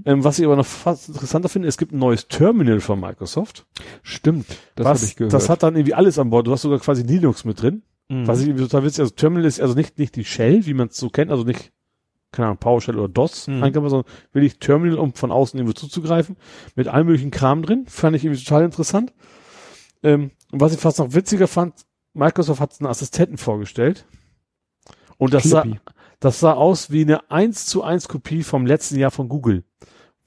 Ähm, 0.05 0.25
was 0.25 0.39
ich 0.39 0.45
aber 0.45 0.57
noch 0.57 0.67
fast 0.67 1.09
interessanter 1.09 1.49
finde, 1.49 1.69
es 1.69 1.79
gibt 1.79 1.93
ein 1.93 1.99
neues 1.99 2.27
Terminal 2.29 2.81
von 2.81 2.99
Microsoft. 2.99 3.67
Stimmt, 4.03 4.47
das 4.75 4.87
habe 4.87 4.99
ich 5.03 5.17
gehört. 5.17 5.33
das 5.33 5.49
hat 5.49 5.63
dann 5.63 5.77
irgendwie 5.77 5.95
alles 5.95 6.19
an 6.19 6.31
Bord. 6.31 6.47
Du 6.47 6.53
hast 6.53 6.63
sogar 6.63 6.81
quasi 6.81 7.03
Linux 7.03 7.45
mit 7.45 7.63
drin. 7.63 7.83
Mhm. 8.09 8.27
Was 8.27 8.41
ich 8.43 8.55
total 8.57 8.85
witzig, 8.85 9.01
also 9.01 9.15
Terminal 9.15 9.45
ist 9.45 9.61
also 9.61 9.75
nicht, 9.75 9.99
nicht 9.99 10.17
die 10.17 10.25
Shell, 10.25 10.67
wie 10.67 10.75
man 10.75 10.89
es 10.89 10.97
so 10.97 11.09
kennt, 11.09 11.31
also 11.31 11.45
nicht, 11.45 11.71
keine 12.33 12.47
Ahnung, 12.47 12.59
PowerShell 12.59 12.99
oder 12.99 13.09
DOS, 13.09 13.47
Mhm. 13.47 13.63
Eingabe, 13.63 13.91
sondern 13.91 14.11
wirklich 14.33 14.59
Terminal, 14.59 14.99
um 14.99 15.13
von 15.15 15.31
außen 15.31 15.57
irgendwo 15.59 15.75
zuzugreifen, 15.75 16.37
mit 16.75 16.89
allem 16.89 17.07
möglichen 17.07 17.31
Kram 17.31 17.63
drin. 17.63 17.85
Fand 17.87 18.17
ich 18.17 18.25
irgendwie 18.25 18.43
total 18.43 18.65
interessant. 18.65 19.13
Ähm, 20.03 20.31
und 20.53 20.61
was 20.61 20.73
ich 20.73 20.81
fast 20.81 20.99
noch 20.99 21.13
witziger 21.15 21.49
fand, 21.49 21.75
Microsoft 22.15 22.61
hat 22.61 22.81
einen 22.81 22.89
Assistenten 22.89 23.39
vorgestellt. 23.39 24.07
Und 25.19 25.35
das 25.35 25.45
sah, 25.45 25.65
das 26.21 26.41
sah 26.41 26.53
aus 26.53 26.91
wie 26.91 27.03
eine 27.03 27.31
1 27.31 27.67
zu 27.67 27.83
1 27.83 28.09
Kopie 28.09 28.43
vom 28.43 28.67
letzten 28.67 28.99
Jahr 28.99 29.11
von 29.11 29.29
Google. 29.29 29.65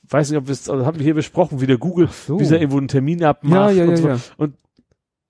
Weiß 0.04 0.30
nicht, 0.30 0.38
ob 0.38 0.48
wir 0.48 0.54
es, 0.54 0.70
also 0.70 0.86
haben 0.86 1.00
wir 1.00 1.04
hier 1.06 1.14
besprochen, 1.14 1.62
wie 1.62 1.68
der 1.68 1.78
Google, 1.78 2.10
so. 2.10 2.40
wie 2.40 2.48
der 2.48 2.60
irgendwo 2.60 2.78
einen 2.78 2.90
Termin 2.90 3.24
abmacht. 3.24 3.76
Ja, 3.76 3.84
ja, 3.84 3.84
und 3.86 3.90
ja, 3.92 3.98
so. 3.98 4.08
ja. 4.10 4.20
Und 4.38 4.56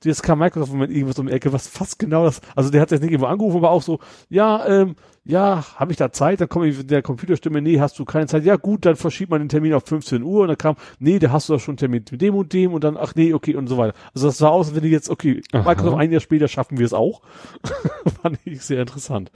jetzt 0.03 0.23
kam 0.23 0.39
Microsoft 0.39 0.73
mit 0.73 0.91
irgendwas 0.91 1.19
um 1.19 1.27
die 1.27 1.33
Ecke, 1.33 1.53
was 1.53 1.67
fast 1.67 1.99
genau 1.99 2.23
das, 2.25 2.41
also 2.55 2.69
der 2.69 2.81
hat 2.81 2.91
jetzt 2.91 3.01
nicht 3.01 3.11
irgendwo 3.11 3.27
angerufen, 3.27 3.57
aber 3.57 3.71
auch 3.71 3.81
so, 3.81 3.99
ja, 4.30 4.65
ähm, 4.67 4.95
ja, 5.23 5.63
habe 5.75 5.91
ich 5.91 5.97
da 5.97 6.11
Zeit? 6.11 6.41
Dann 6.41 6.49
komme 6.49 6.67
ich 6.67 6.77
mit 6.77 6.89
der 6.89 7.03
Computerstimme, 7.03 7.61
nee, 7.61 7.80
hast 7.80 7.99
du 7.99 8.05
keine 8.05 8.25
Zeit? 8.25 8.43
Ja, 8.43 8.55
gut, 8.55 8.85
dann 8.85 8.95
verschiebt 8.95 9.30
man 9.30 9.39
den 9.39 9.49
Termin 9.49 9.73
auf 9.73 9.83
15 9.85 10.23
Uhr 10.23 10.41
und 10.41 10.47
dann 10.47 10.57
kam, 10.57 10.75
nee, 10.99 11.19
da 11.19 11.31
hast 11.31 11.47
du 11.49 11.53
doch 11.53 11.59
schon 11.59 11.73
einen 11.73 11.77
Termin 11.77 12.03
mit 12.11 12.21
dem 12.21 12.35
und 12.35 12.51
dem 12.53 12.73
und 12.73 12.83
dann, 12.83 12.97
ach 12.97 13.13
nee, 13.15 13.33
okay 13.33 13.55
und 13.55 13.67
so 13.67 13.77
weiter. 13.77 13.93
Also 14.15 14.27
das 14.27 14.39
sah 14.39 14.49
aus, 14.49 14.67
als 14.67 14.75
wenn 14.75 14.83
die 14.83 14.89
jetzt, 14.89 15.09
okay, 15.09 15.41
Aha. 15.51 15.61
Microsoft 15.69 15.97
ein 15.99 16.11
Jahr 16.11 16.21
später 16.21 16.47
schaffen 16.47 16.80
wir 16.80 16.85
es 16.85 16.93
auch. 16.93 17.21
fand 18.21 18.39
ich 18.45 18.61
sehr 18.63 18.81
interessant. 18.81 19.31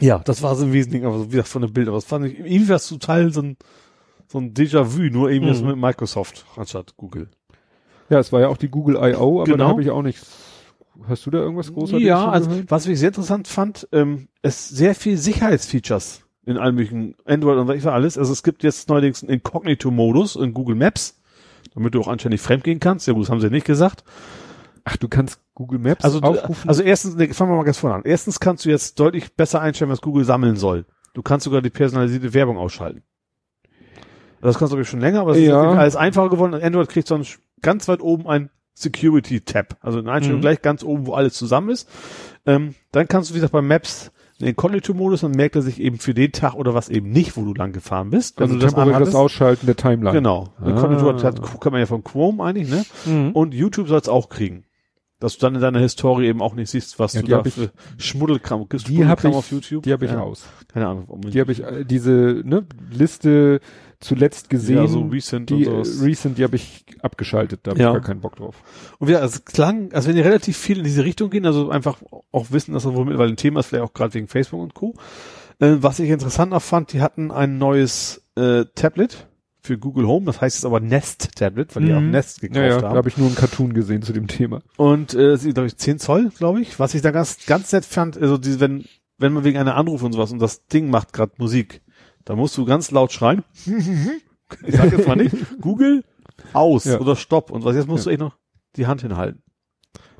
Ja, 0.00 0.20
das 0.20 0.42
war 0.42 0.54
so 0.54 0.64
im 0.64 0.72
Wesentlichen, 0.72 1.06
aber 1.06 1.18
so 1.18 1.26
wie 1.26 1.30
gesagt, 1.32 1.48
von 1.48 1.62
dem 1.62 1.72
Bild, 1.72 1.88
aber 1.88 1.96
das 1.96 2.04
fand 2.04 2.26
ich, 2.26 2.38
irgendwie 2.38 2.68
war 2.68 2.76
es 2.76 2.88
total 2.88 3.32
so 3.32 3.42
ein, 3.42 3.56
so 4.28 4.38
ein 4.38 4.54
Déjà-vu, 4.54 5.10
nur 5.10 5.30
eben 5.30 5.46
jetzt 5.46 5.62
Mhm. 5.62 5.68
mit 5.70 5.76
Microsoft 5.78 6.46
anstatt 6.56 6.96
Google. 6.96 7.30
Ja, 8.10 8.18
es 8.18 8.32
war 8.32 8.40
ja 8.40 8.48
auch 8.48 8.56
die 8.56 8.68
Google 8.68 8.96
I.O., 8.96 9.36
aber 9.40 9.44
Genau. 9.44 9.56
da 9.64 9.68
habe 9.68 9.82
ich 9.82 9.90
auch 9.90 10.02
nicht. 10.02 10.18
Hast 11.08 11.26
du 11.26 11.30
da 11.30 11.38
irgendwas 11.38 11.72
Großartiges 11.72 12.08
Ja, 12.08 12.28
also 12.28 12.48
gehört? 12.50 12.70
was 12.70 12.86
ich 12.86 12.98
sehr 12.98 13.08
interessant 13.08 13.46
fand, 13.48 13.86
ähm, 13.92 14.28
es 14.42 14.68
sehr 14.68 14.94
viel 14.94 15.16
Sicherheitsfeatures 15.16 16.22
in 16.44 16.56
allen 16.56 16.74
möglichen 16.74 17.14
Android 17.24 17.58
und 17.58 17.68
was 17.68 17.86
alles. 17.86 18.18
Also 18.18 18.32
es 18.32 18.42
gibt 18.42 18.62
jetzt 18.64 18.88
neuerdings 18.88 19.22
einen 19.22 19.30
Incognito-Modus 19.34 20.36
in 20.36 20.54
Google 20.54 20.74
Maps, 20.74 21.20
damit 21.74 21.94
du 21.94 22.00
auch 22.00 22.08
anständig 22.08 22.40
fremdgehen 22.40 22.80
kannst. 22.80 23.06
Ja 23.06 23.12
gut, 23.12 23.22
das 23.24 23.30
haben 23.30 23.40
sie 23.40 23.50
nicht 23.50 23.66
gesagt. 23.66 24.02
Ach, 24.84 24.96
du 24.96 25.06
kannst 25.08 25.40
Google 25.54 25.78
Maps 25.78 26.02
Also, 26.04 26.20
aufrufen. 26.20 26.68
also 26.68 26.82
erstens, 26.82 27.14
nee, 27.14 27.28
fangen 27.34 27.50
wir 27.52 27.56
mal 27.56 27.64
ganz 27.64 27.78
vorne 27.78 27.96
an. 27.96 28.02
Erstens 28.04 28.40
kannst 28.40 28.64
du 28.64 28.70
jetzt 28.70 28.98
deutlich 28.98 29.34
besser 29.36 29.60
einstellen, 29.60 29.90
was 29.90 30.00
Google 30.00 30.24
sammeln 30.24 30.56
soll. 30.56 30.86
Du 31.14 31.22
kannst 31.22 31.44
sogar 31.44 31.60
die 31.62 31.70
personalisierte 31.70 32.32
Werbung 32.34 32.56
ausschalten. 32.56 33.02
Das 34.40 34.58
kannst 34.58 34.72
du 34.72 34.84
schon 34.84 35.00
länger, 35.00 35.20
aber 35.20 35.32
es 35.32 35.38
ist 35.38 35.44
Ja. 35.44 35.62
Fall 35.62 35.78
alles 35.78 35.96
einfacher 35.96 36.30
geworden. 36.30 36.54
Android 36.54 36.88
kriegt 36.88 37.08
sonst 37.08 37.38
ganz 37.62 37.88
weit 37.88 38.00
oben 38.00 38.26
ein 38.26 38.50
Security-Tab. 38.74 39.76
Also 39.80 39.98
eine 39.98 40.12
Einstellung 40.12 40.38
Mhm. 40.40 40.42
gleich 40.42 40.62
ganz 40.62 40.82
oben, 40.82 41.06
wo 41.06 41.14
alles 41.14 41.34
zusammen 41.34 41.70
ist. 41.70 41.88
Ähm, 42.46 42.74
dann 42.92 43.08
kannst 43.08 43.30
du, 43.30 43.34
wie 43.34 43.38
gesagt, 43.38 43.52
bei 43.52 43.62
Maps 43.62 44.12
den 44.40 44.48
Incognito-Modus, 44.48 45.22
dann 45.22 45.32
merkt 45.32 45.56
er 45.56 45.62
sich 45.62 45.80
eben 45.80 45.98
für 45.98 46.14
den 46.14 46.30
Tag 46.30 46.54
oder 46.54 46.72
was 46.72 46.88
eben 46.88 47.10
nicht, 47.10 47.36
wo 47.36 47.44
du 47.44 47.54
lang 47.54 47.72
gefahren 47.72 48.10
bist. 48.10 48.40
Also 48.40 48.56
das 48.56 48.72
temporäres. 48.72 49.14
Ausschalten 49.14 49.66
der 49.66 49.74
Timeline. 49.74 50.12
Genau. 50.12 50.52
Ah. 50.60 50.68
Incognito 50.68 51.12
hat, 51.24 51.60
kann 51.60 51.72
man 51.72 51.80
ja 51.80 51.86
von 51.86 52.04
Chrome 52.04 52.42
eigentlich, 52.44 52.70
ne? 52.70 52.84
Mhm. 53.04 53.32
Und 53.32 53.52
YouTube 53.52 53.88
soll 53.88 53.98
es 53.98 54.08
auch 54.08 54.28
kriegen. 54.28 54.64
Dass 55.18 55.36
du 55.36 55.40
dann 55.40 55.56
in 55.56 55.60
deiner 55.60 55.80
Historie 55.80 56.26
eben 56.28 56.40
auch 56.40 56.54
nicht 56.54 56.70
siehst, 56.70 57.00
was 57.00 57.14
Ja, 57.14 57.22
du 57.22 57.26
die 57.26 57.30
da 57.32 57.38
hab 57.38 57.48
für 57.48 57.72
Schmuddelkram, 57.96 58.68
Die 58.68 58.76
habe 58.76 59.20
Schmuddelkram 59.20 59.30
ich, 59.32 59.36
auf 59.36 59.50
YouTube. 59.50 59.82
die 59.82 59.92
hab 59.92 60.02
ich 60.02 60.12
ja. 60.12 60.20
aus. 60.20 60.46
Keine 60.72 60.86
Ahnung. 60.86 61.20
Die 61.22 61.40
habe 61.40 61.50
ich, 61.50 61.64
äh, 61.64 61.84
diese 61.84 62.40
ne, 62.44 62.64
Liste 62.92 63.58
zuletzt 64.00 64.48
gesehen. 64.50 64.76
Ja, 64.78 64.86
so 64.86 65.02
Recent 65.02 65.50
die 65.50 65.54
und 65.66 65.80
äh, 65.80 65.84
sowas. 65.84 66.02
Recent, 66.02 66.38
die 66.38 66.44
habe 66.44 66.56
ich 66.56 66.84
abgeschaltet, 67.02 67.60
da 67.64 67.72
habe 67.72 67.80
Ja. 67.80 67.88
ich 67.88 67.94
gar 67.94 68.02
keinen 68.02 68.20
Bock 68.20 68.36
drauf. 68.36 68.56
Und 68.98 69.08
wieder, 69.08 69.22
es 69.22 69.44
klang, 69.44 69.92
als 69.92 70.06
wenn 70.06 70.14
die 70.16 70.22
relativ 70.22 70.56
viel 70.56 70.78
in 70.78 70.84
diese 70.84 71.04
Richtung 71.04 71.30
gehen, 71.30 71.46
also 71.46 71.70
einfach 71.70 72.00
auch 72.32 72.46
wissen, 72.50 72.74
dass 72.74 72.84
das 72.84 72.94
wohl 72.94 73.04
mittlerweile 73.04 73.32
ein 73.32 73.36
Thema 73.36 73.60
ist, 73.60 73.66
vielleicht 73.66 73.84
auch 73.84 73.92
gerade 73.94 74.14
wegen 74.14 74.28
Facebook 74.28 74.60
und 74.60 74.74
Co. 74.74 74.94
Äh, 75.60 75.76
was 75.80 75.98
ich 75.98 76.10
interessanter 76.10 76.60
fand, 76.60 76.92
die 76.92 77.00
hatten 77.00 77.30
ein 77.32 77.58
neues 77.58 78.22
äh, 78.36 78.64
Tablet 78.76 79.26
für 79.60 79.76
Google 79.76 80.06
Home, 80.06 80.24
das 80.24 80.40
heißt 80.40 80.56
jetzt 80.58 80.64
aber 80.64 80.78
Nest 80.78 81.34
Tablet, 81.36 81.74
weil 81.74 81.84
die 81.84 81.92
auch 81.92 82.00
Mhm. 82.00 82.12
Nest 82.12 82.40
gekauft 82.40 82.56
Ja, 82.56 82.62
ja, 82.66 82.78
da 82.80 82.88
haben. 82.90 82.96
habe 82.96 83.08
ich 83.08 83.16
nur 83.18 83.26
einen 83.26 83.34
Cartoon 83.36 83.74
gesehen 83.74 84.02
zu 84.02 84.12
dem 84.12 84.28
Thema. 84.28 84.60
Und 84.76 85.14
äh, 85.14 85.36
sie, 85.36 85.52
glaube 85.52 85.66
ich, 85.66 85.76
10 85.76 85.98
Zoll, 85.98 86.30
glaube 86.38 86.60
ich. 86.60 86.78
Was 86.78 86.94
ich 86.94 87.02
da 87.02 87.10
ganz, 87.10 87.44
ganz 87.46 87.72
nett 87.72 87.84
fand, 87.84 88.16
also 88.16 88.38
die, 88.38 88.60
wenn, 88.60 88.84
wenn 89.18 89.32
man 89.32 89.42
wegen 89.42 89.58
einer 89.58 89.74
Anruf 89.74 90.02
und 90.04 90.12
sowas 90.12 90.30
und 90.30 90.38
das 90.38 90.64
Ding 90.66 90.88
macht 90.88 91.12
gerade 91.12 91.32
Musik, 91.38 91.82
da 92.24 92.36
musst 92.36 92.56
du 92.56 92.64
ganz 92.64 92.90
laut 92.90 93.12
schreien. 93.12 93.44
ich 94.66 94.74
sag 94.76 94.92
jetzt 94.92 95.06
mal 95.06 95.16
nicht, 95.16 95.34
Google 95.60 96.04
aus 96.52 96.84
Ja. 96.84 97.00
oder 97.00 97.16
Stopp. 97.16 97.50
Und 97.50 97.64
was 97.64 97.76
jetzt 97.76 97.88
musst 97.88 98.06
du 98.06 98.10
echt 98.10 98.20
noch 98.20 98.36
die 98.76 98.86
Hand 98.86 99.02
hinhalten. 99.02 99.42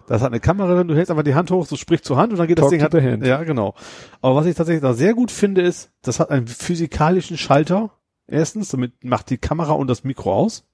Das 0.07 0.23
hat 0.23 0.28
eine 0.28 0.41
Kamera 0.41 0.75
drin, 0.75 0.89
du 0.89 0.94
hältst 0.97 1.10
einfach 1.10 1.23
die 1.23 1.35
Hand 1.35 1.51
hoch, 1.51 1.67
so 1.67 1.77
sprich 1.77 2.02
zur 2.02 2.17
Hand 2.17 2.33
und 2.33 2.39
dann 2.39 2.47
geht 2.49 2.59
das 2.59 2.70
Talk 2.70 2.70
Ding 2.70 2.89
to 2.89 2.99
halt. 2.99 3.12
hand. 3.12 3.27
Ja, 3.27 3.43
genau. 3.44 3.75
Aber 4.23 4.36
was 4.36 4.47
ich 4.47 4.57
tatsächlich 4.57 4.81
da 4.83 4.94
sehr 4.94 5.12
gut 5.12 5.31
finde, 5.31 5.60
ist, 5.60 5.91
das 6.02 6.18
hat 6.18 6.31
einen 6.31 6.47
physikalischen 6.47 7.36
Schalter. 7.36 7.91
Erstens, 8.27 8.68
damit 8.70 9.05
macht 9.05 9.28
die 9.31 9.39
Kamera 9.39 9.73
und 9.73 9.86
das 9.89 10.05
Mikro 10.05 10.33
aus. 10.35 10.67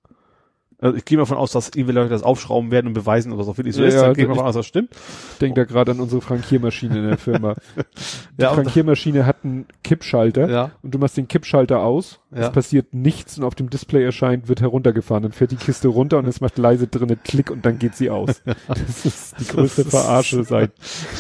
Also 0.78 0.97
ich 0.97 1.05
gehe 1.05 1.17
mal 1.17 1.23
davon 1.23 1.36
aus, 1.39 1.53
dass 1.53 1.69
irgendwie 1.69 1.93
Leute 1.93 2.11
das 2.11 2.23
aufschrauben 2.23 2.70
werden 2.70 2.89
und 2.89 2.93
beweisen, 2.94 3.33
ob 3.33 3.39
das 3.39 3.49
auch 3.49 3.57
wirklich 3.57 3.75
so 3.75 3.83
Ja, 3.83 3.89
ist. 3.89 3.94
ja, 3.94 4.03
Dann 4.03 4.15
gehe 4.15 4.25
ich 4.25 4.28
mal 4.28 4.35
davon 4.35 4.49
aus, 4.49 4.55
das 4.55 4.67
stimmt. 4.67 4.91
Ich 5.33 5.39
denke 5.39 5.61
da 5.61 5.65
gerade 5.65 5.93
an 5.93 6.01
unsere 6.01 6.20
Frankiermaschine 6.20 6.99
in 6.99 7.07
der 7.09 7.19
Firma. 7.19 7.55
Die 8.39 8.43
Ja, 8.43 8.53
Frankiermaschine 8.53 9.25
hat 9.27 9.44
einen 9.44 9.67
Kippschalter 9.83 10.51
Ja. 10.51 10.70
und 10.83 10.94
du 10.94 10.99
machst 10.99 11.17
den 11.17 11.28
Kippschalter 11.28 11.81
aus, 11.81 12.20
Ja. 12.35 12.43
es 12.47 12.53
passiert 12.53 12.93
nichts 12.93 13.39
und 13.39 13.44
auf 13.44 13.55
dem 13.55 13.70
Display 13.70 14.05
erscheint, 14.05 14.49
wird 14.49 14.61
heruntergefahren, 14.61 15.23
dann 15.23 15.33
fährt 15.33 15.53
die 15.53 15.57
Kiste 15.57 15.89
runter 15.89 16.19
und 16.19 16.27
es 16.27 16.41
macht 16.41 16.59
leise 16.59 16.86
drinnen 16.86 17.19
Klick 17.25 17.51
und 17.51 17.65
dann 17.65 17.78
geht 17.78 17.94
sie 17.94 18.11
aus. 18.11 18.43
Das 18.67 19.05
ist 19.07 19.35
die 19.41 19.47
größte 19.47 19.85
Verarsche 19.85 20.44
seit 20.44 20.73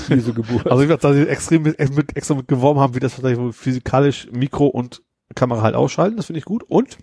Jesu 0.08 0.34
Geburt. 0.34 0.70
Also 0.70 0.82
ich 0.82 0.88
weiß, 0.88 0.98
dass 0.98 1.14
sie 1.14 1.28
extrem 1.28 1.62
mit, 1.62 1.78
mit, 1.96 2.16
extra 2.16 2.34
mit 2.34 2.48
geworben 2.48 2.80
haben, 2.80 2.94
wie 2.94 3.00
das 3.00 3.20
physikalisch 3.52 4.28
Mikro 4.32 4.66
und 4.66 5.02
Kamera 5.34 5.62
halt 5.62 5.74
ausschalten. 5.74 6.16
Das 6.16 6.26
finde 6.26 6.38
ich 6.38 6.44
gut. 6.44 6.62
Und 6.64 6.98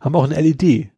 haben 0.00 0.14
auch 0.16 0.24
eine 0.24 0.40
LED, 0.40 0.88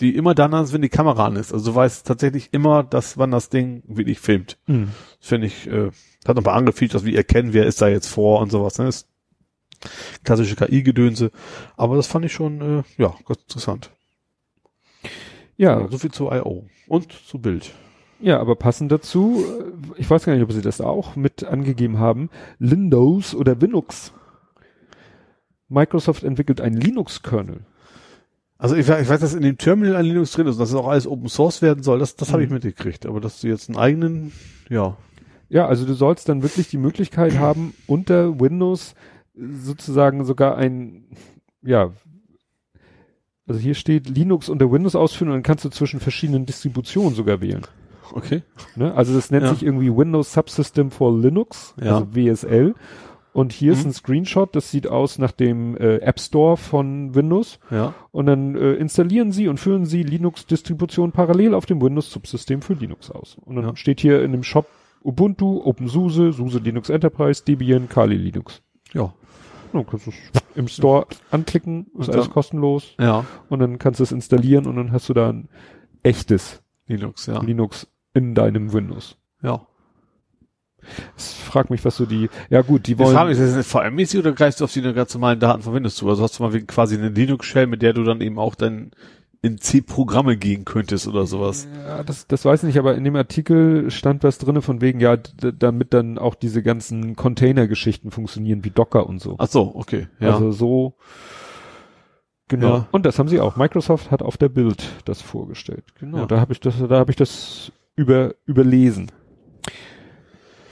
die 0.00 0.16
immer 0.16 0.34
dann 0.34 0.54
an 0.54 0.64
ist, 0.64 0.72
wenn 0.72 0.82
die 0.82 0.88
Kamera 0.88 1.26
an 1.26 1.36
ist. 1.36 1.52
Also 1.52 1.70
du 1.70 1.76
weißt 1.76 2.06
tatsächlich 2.06 2.48
immer, 2.52 2.82
dass 2.82 3.16
wann 3.16 3.30
das 3.30 3.48
Ding 3.48 3.82
wirklich 3.86 4.18
filmt. 4.20 4.58
Hm. 4.66 4.88
Das 5.20 5.28
finde 5.28 5.46
ich, 5.46 5.66
äh, 5.68 5.90
hat 6.26 6.36
noch 6.36 6.38
ein 6.38 6.42
paar 6.44 6.54
andere 6.54 6.74
Features, 6.74 7.04
wie 7.04 7.14
erkennen, 7.16 7.52
wer 7.52 7.66
ist 7.66 7.80
da 7.80 7.88
jetzt 7.88 8.08
vor 8.08 8.40
und 8.40 8.50
sowas. 8.50 8.78
Ne? 8.78 8.86
Das 8.86 8.96
ist 8.96 9.08
klassische 10.24 10.56
KI-Gedönse. 10.56 11.30
Aber 11.76 11.96
das 11.96 12.06
fand 12.06 12.24
ich 12.24 12.32
schon, 12.32 12.60
äh, 12.60 12.82
ja, 12.96 13.14
ganz 13.26 13.42
interessant. 13.42 13.90
Ja, 15.56 15.86
So 15.88 15.98
viel 15.98 16.10
zu 16.10 16.30
I.O. 16.32 16.66
Und 16.88 17.12
zu 17.12 17.38
Bild. 17.38 17.72
ja, 18.20 18.40
aber 18.40 18.56
passend 18.56 18.90
dazu, 18.90 19.44
äh, 19.96 20.00
ich 20.00 20.10
weiß 20.10 20.24
gar 20.24 20.34
nicht, 20.34 20.42
ob 20.42 20.50
sie 20.52 20.62
das 20.62 20.80
auch 20.80 21.14
mit 21.14 21.44
angegeben 21.44 21.98
haben, 21.98 22.30
Windows 22.58 23.34
oder 23.34 23.54
Linux. 23.54 24.12
Microsoft 25.68 26.24
entwickelt 26.24 26.60
einen 26.60 26.76
Linux-Kernel. 26.76 27.60
Also 28.64 28.76
ich, 28.76 28.88
ich 28.88 29.08
weiß, 29.10 29.20
dass 29.20 29.34
in 29.34 29.42
dem 29.42 29.58
Terminal 29.58 29.96
ein 29.96 30.06
Linux 30.06 30.32
drin 30.32 30.46
ist 30.46 30.54
und 30.54 30.60
dass 30.60 30.70
es 30.70 30.74
auch 30.74 30.88
alles 30.88 31.06
Open 31.06 31.28
Source 31.28 31.60
werden 31.60 31.82
soll, 31.82 31.98
das, 31.98 32.16
das 32.16 32.32
habe 32.32 32.42
ich 32.42 32.48
Mhm. 32.48 32.54
mitgekriegt. 32.54 33.04
Aber 33.04 33.20
dass 33.20 33.42
du 33.42 33.48
jetzt 33.48 33.68
einen 33.68 33.76
eigenen, 33.76 34.32
ja, 34.70 34.96
Ja, 35.50 35.66
also 35.68 35.84
du 35.84 35.92
sollst 35.92 36.30
dann 36.30 36.42
wirklich 36.42 36.68
die 36.70 36.78
Möglichkeit 36.78 37.38
haben, 37.38 37.74
unter 37.86 38.40
Windows 38.40 38.94
sozusagen 39.36 40.24
sogar 40.24 40.56
ein, 40.56 41.04
ja, 41.62 41.90
also 43.46 43.60
hier 43.60 43.74
steht 43.74 44.08
Linux 44.08 44.48
unter 44.48 44.72
Windows 44.72 44.96
ausführen 44.96 45.28
und 45.28 45.34
dann 45.34 45.42
kannst 45.42 45.66
du 45.66 45.68
zwischen 45.68 46.00
verschiedenen 46.00 46.46
Distributionen 46.46 47.14
sogar 47.14 47.42
wählen. 47.42 47.66
okay. 48.14 48.42
Ne? 48.76 48.94
Also 48.94 49.12
das 49.14 49.30
nennt 49.30 49.44
Ja. 49.44 49.52
sich 49.52 49.62
irgendwie 49.62 49.94
Windows 49.94 50.32
Subsystem 50.32 50.90
for 50.90 51.14
Linux, 51.16 51.74
Ja. 51.78 51.96
also 51.98 52.14
WSL. 52.14 52.74
Und 53.34 53.52
hier 53.52 53.72
ist 53.72 53.82
Mhm. 53.84 53.90
ein 53.90 53.92
Screenshot, 53.94 54.54
das 54.56 54.70
sieht 54.70 54.86
aus 54.86 55.18
nach 55.18 55.32
dem 55.32 55.76
äh, 55.76 55.96
App 55.96 56.18
Store 56.20 56.56
von 56.56 57.14
Windows. 57.16 57.58
Ja. 57.70 57.92
Und 58.12 58.26
dann 58.26 58.54
äh, 58.56 58.72
installieren 58.74 59.32
Sie 59.32 59.48
und 59.48 59.58
füllen 59.58 59.84
Sie 59.86 60.02
Linux-Distribution 60.04 61.10
parallel 61.12 61.52
auf 61.52 61.66
dem 61.66 61.82
Windows-Subsystem 61.82 62.62
für 62.62 62.74
Linux 62.74 63.10
aus. 63.10 63.36
Und 63.44 63.56
dann 63.56 63.64
Ja. 63.66 63.76
steht 63.76 64.00
hier 64.00 64.22
in 64.22 64.30
dem 64.32 64.44
Shop 64.44 64.66
Ubuntu, 65.02 65.60
OpenSUSE, 65.64 66.32
SUSE 66.32 66.58
Linux 66.60 66.88
Enterprise, 66.88 67.42
Debian, 67.44 67.88
Kali 67.88 68.16
Linux. 68.16 68.62
Ja. 68.92 69.12
Dann 69.72 69.84
kannst 69.84 70.06
du 70.06 70.10
es 70.10 70.16
im 70.54 70.68
Store 70.68 71.06
anklicken, 71.32 71.88
ist 71.98 72.08
alles 72.10 72.30
kostenlos. 72.30 72.94
Ja. 73.00 73.26
Und 73.48 73.58
dann 73.58 73.78
kannst 73.78 73.98
du 73.98 74.04
es 74.04 74.12
installieren 74.12 74.66
und 74.66 74.76
dann 74.76 74.92
hast 74.92 75.08
du 75.08 75.12
da 75.12 75.30
ein 75.30 75.48
echtes 76.04 76.62
Linux, 76.86 77.26
ja. 77.26 77.42
Linux 77.42 77.88
in 78.14 78.34
deinem 78.36 78.72
Windows. 78.72 79.18
Ja. 79.42 79.66
Ich 81.16 81.24
frag 81.24 81.70
mich, 81.70 81.84
was 81.84 81.96
so 81.96 82.06
die, 82.06 82.28
ja 82.50 82.62
gut, 82.62 82.86
die 82.86 82.94
Die 82.94 82.98
wollen, 82.98 83.14
Frage 83.14 83.30
ist, 83.32 83.38
ist 83.38 83.56
das 83.56 83.66
VM-mäßig 83.66 84.20
oder 84.20 84.32
greifst 84.32 84.60
du 84.60 84.64
auf 84.64 84.72
die 84.72 84.82
ganz 84.82 85.14
normalen 85.14 85.40
Daten 85.40 85.62
von 85.62 85.74
Windows 85.74 85.96
zu? 85.96 86.08
Also 86.08 86.22
hast 86.22 86.38
du 86.38 86.42
mal 86.42 86.60
quasi 86.62 86.96
eine 86.96 87.08
Linux-Shell, 87.08 87.66
mit 87.66 87.82
der 87.82 87.92
du 87.92 88.04
dann 88.04 88.20
eben 88.20 88.38
auch 88.38 88.54
dann 88.54 88.90
in 89.42 89.58
C-Programme 89.58 90.38
gehen 90.38 90.64
könntest 90.64 91.06
oder 91.06 91.26
sowas. 91.26 91.68
ja, 91.86 92.02
das, 92.02 92.26
das 92.26 92.46
weiß 92.46 92.62
ich 92.62 92.68
nicht, 92.68 92.78
aber 92.78 92.94
in 92.94 93.04
dem 93.04 93.14
Artikel 93.14 93.90
stand 93.90 94.24
was 94.24 94.38
drinne 94.38 94.62
von 94.62 94.80
wegen, 94.80 95.00
ja, 95.00 95.18
damit 95.18 95.92
dann 95.92 96.16
auch 96.16 96.34
diese 96.34 96.62
ganzen 96.62 97.14
Container-Geschichten 97.14 98.10
funktionieren, 98.10 98.64
wie 98.64 98.70
Docker 98.70 99.06
und 99.06 99.20
so. 99.20 99.34
Ach 99.38 99.48
so, 99.48 99.72
okay. 99.74 100.08
Ja. 100.18 100.32
Also 100.32 100.50
so, 100.50 100.94
genau. 102.48 102.68
Ja. 102.68 102.88
Und 102.90 103.04
das 103.04 103.18
haben 103.18 103.28
sie 103.28 103.38
auch. 103.38 103.56
Microsoft 103.56 104.10
hat 104.10 104.22
auf 104.22 104.38
der 104.38 104.48
Bild 104.48 104.82
das 105.04 105.20
vorgestellt. 105.20 105.84
Genau, 106.00 106.20
Ja. 106.20 106.26
da 106.26 106.40
habe 106.40 106.54
ich 106.54 106.60
das, 106.60 106.76
da 106.78 106.96
habe 106.98 107.10
ich 107.10 107.16
das 107.16 107.70
über, 107.96 108.34
überlesen. 108.46 109.12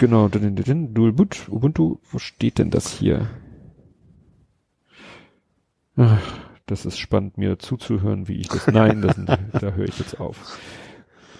Genau, 0.02 0.26
Dual 0.26 1.12
Boot, 1.12 1.48
Ubuntu, 1.48 2.00
wo 2.10 2.18
steht 2.18 2.58
denn 2.58 2.70
das 2.70 2.92
hier? 2.92 3.31
Ach, 5.94 6.20
das 6.66 6.84
ist 6.84 6.98
spannend, 6.98 7.39
mir 7.39 7.60
zuzuhören, 7.60 8.26
wie 8.26 8.40
ich 8.40 8.48
das, 8.48 8.66
nein, 8.66 9.00
das, 9.00 9.14
da 9.60 9.70
höre 9.74 9.86
ich 9.86 10.00
jetzt 10.00 10.18
auf. 10.18 10.58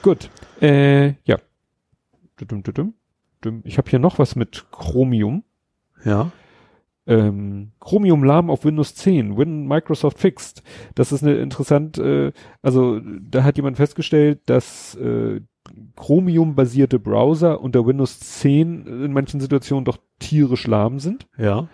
Gut, 0.03 0.31
äh, 0.61 1.15
ja. 1.25 1.39
Ich 3.65 3.79
habe 3.79 3.91
hier 3.91 3.99
noch 3.99 4.21
was 4.21 4.37
mit 4.37 4.67
Chromium. 4.71 5.43
Ja. 6.05 6.31
Ähm, 7.09 7.73
Chromium 7.81 8.23
Lahm 8.23 8.49
auf 8.49 8.65
Windows 8.65 8.95
10, 8.95 9.37
Win 9.37 9.67
Microsoft 9.67 10.21
Fixed. 10.21 10.63
Das 10.95 11.11
ist 11.11 11.25
eine 11.25 11.35
interessant, 11.35 11.99
äh, 11.99 12.31
also 12.63 13.01
da 13.01 13.43
hat 13.43 13.57
jemand 13.57 13.77
festgestellt, 13.77 14.43
dass 14.47 14.95
äh, 14.95 15.41
Chromium-basierte 15.97 16.99
Browser 16.99 17.61
unter 17.61 17.87
Windows 17.87 18.19
10 18.21 18.87
in 18.87 19.13
manchen 19.13 19.41
Situationen 19.41 19.85
doch 19.85 19.99
tierisch 20.19 20.67
lahm 20.67 20.99
sind. 20.99 21.27
Ja. 21.39 21.69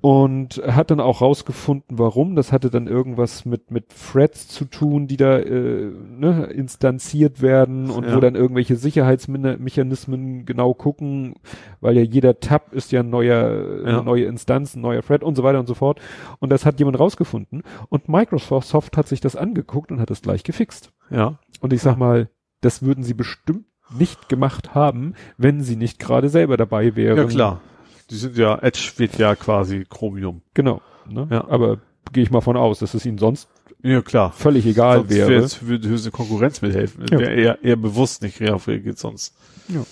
Und 0.00 0.60
hat 0.66 0.90
dann 0.90 0.98
auch 0.98 1.20
rausgefunden, 1.20 1.96
warum. 1.96 2.34
Das 2.34 2.50
hatte 2.50 2.70
dann 2.70 2.88
irgendwas 2.88 3.44
mit, 3.44 3.70
mit 3.70 3.84
Threads 3.90 4.48
zu 4.48 4.64
tun, 4.64 5.06
die 5.06 5.16
da 5.16 5.38
äh, 5.38 5.92
ne, 5.92 6.46
instanziert 6.46 7.40
werden 7.40 7.88
und 7.88 8.06
Ja. 8.06 8.16
wo 8.16 8.20
dann 8.20 8.34
irgendwelche 8.34 8.74
Sicherheitsmechanismen 8.74 10.44
genau 10.44 10.74
gucken, 10.74 11.34
weil 11.80 11.96
ja 11.96 12.02
jeder 12.02 12.40
Tab 12.40 12.72
ist 12.72 12.90
ja 12.90 13.00
ein 13.00 13.10
neuer, 13.10 13.84
Ja. 13.84 13.92
eine 13.98 14.02
neue 14.02 14.24
Instanz, 14.24 14.74
ein 14.74 14.80
neuer 14.80 15.02
Thread 15.02 15.22
und 15.22 15.36
so 15.36 15.44
weiter 15.44 15.60
und 15.60 15.66
so 15.68 15.74
fort. 15.74 16.00
Und 16.40 16.50
das 16.50 16.66
hat 16.66 16.80
jemand 16.80 16.98
rausgefunden. 16.98 17.62
Und 17.88 18.08
Microsoft 18.08 18.96
hat 18.96 19.06
sich 19.06 19.20
das 19.20 19.36
angeguckt 19.36 19.92
und 19.92 20.00
hat 20.00 20.10
es 20.10 20.20
gleich 20.20 20.42
gefixt. 20.42 20.92
Ja. 21.10 21.38
Und 21.60 21.72
ich 21.72 21.80
sag 21.80 21.96
mal, 21.96 22.28
das 22.62 22.80
würden 22.82 23.04
sie 23.04 23.12
bestimmt 23.14 23.66
nicht 23.96 24.30
gemacht 24.30 24.74
haben, 24.74 25.14
wenn 25.36 25.62
sie 25.62 25.76
nicht 25.76 25.98
gerade 25.98 26.30
selber 26.30 26.56
dabei 26.56 26.96
wären. 26.96 27.18
Ja, 27.18 27.24
klar. 27.26 27.60
Die 28.08 28.16
sind 28.16 28.36
ja, 28.38 28.58
Edge 28.58 28.92
wird 28.96 29.18
ja 29.18 29.34
quasi 29.36 29.84
Chromium. 29.88 30.40
Genau. 30.54 30.80
Ne? 31.08 31.28
Ja. 31.30 31.46
Aber 31.48 31.78
gehe 32.12 32.22
ich 32.22 32.30
mal 32.30 32.40
von 32.40 32.56
aus, 32.56 32.78
dass 32.78 32.94
es 32.94 33.04
ihnen 33.04 33.18
sonst 33.18 33.48
Ja, 33.82 34.00
klar. 34.02 34.32
völlig 34.32 34.64
egal 34.66 34.98
sonst 35.00 35.10
wäre. 35.10 35.28
wär's- 35.30 35.66
würde 35.66 35.88
höchste 35.88 36.10
Konkurrenz 36.10 36.62
mithelfen. 36.62 37.04
Ja. 37.10 37.18
Wäre 37.18 37.34
eher, 37.34 37.62
eher 37.64 37.76
bewusst 37.76 38.22
nicht 38.22 38.40
reagiert 38.40 38.98
sonst. 38.98 39.34
Ja. 39.68 39.84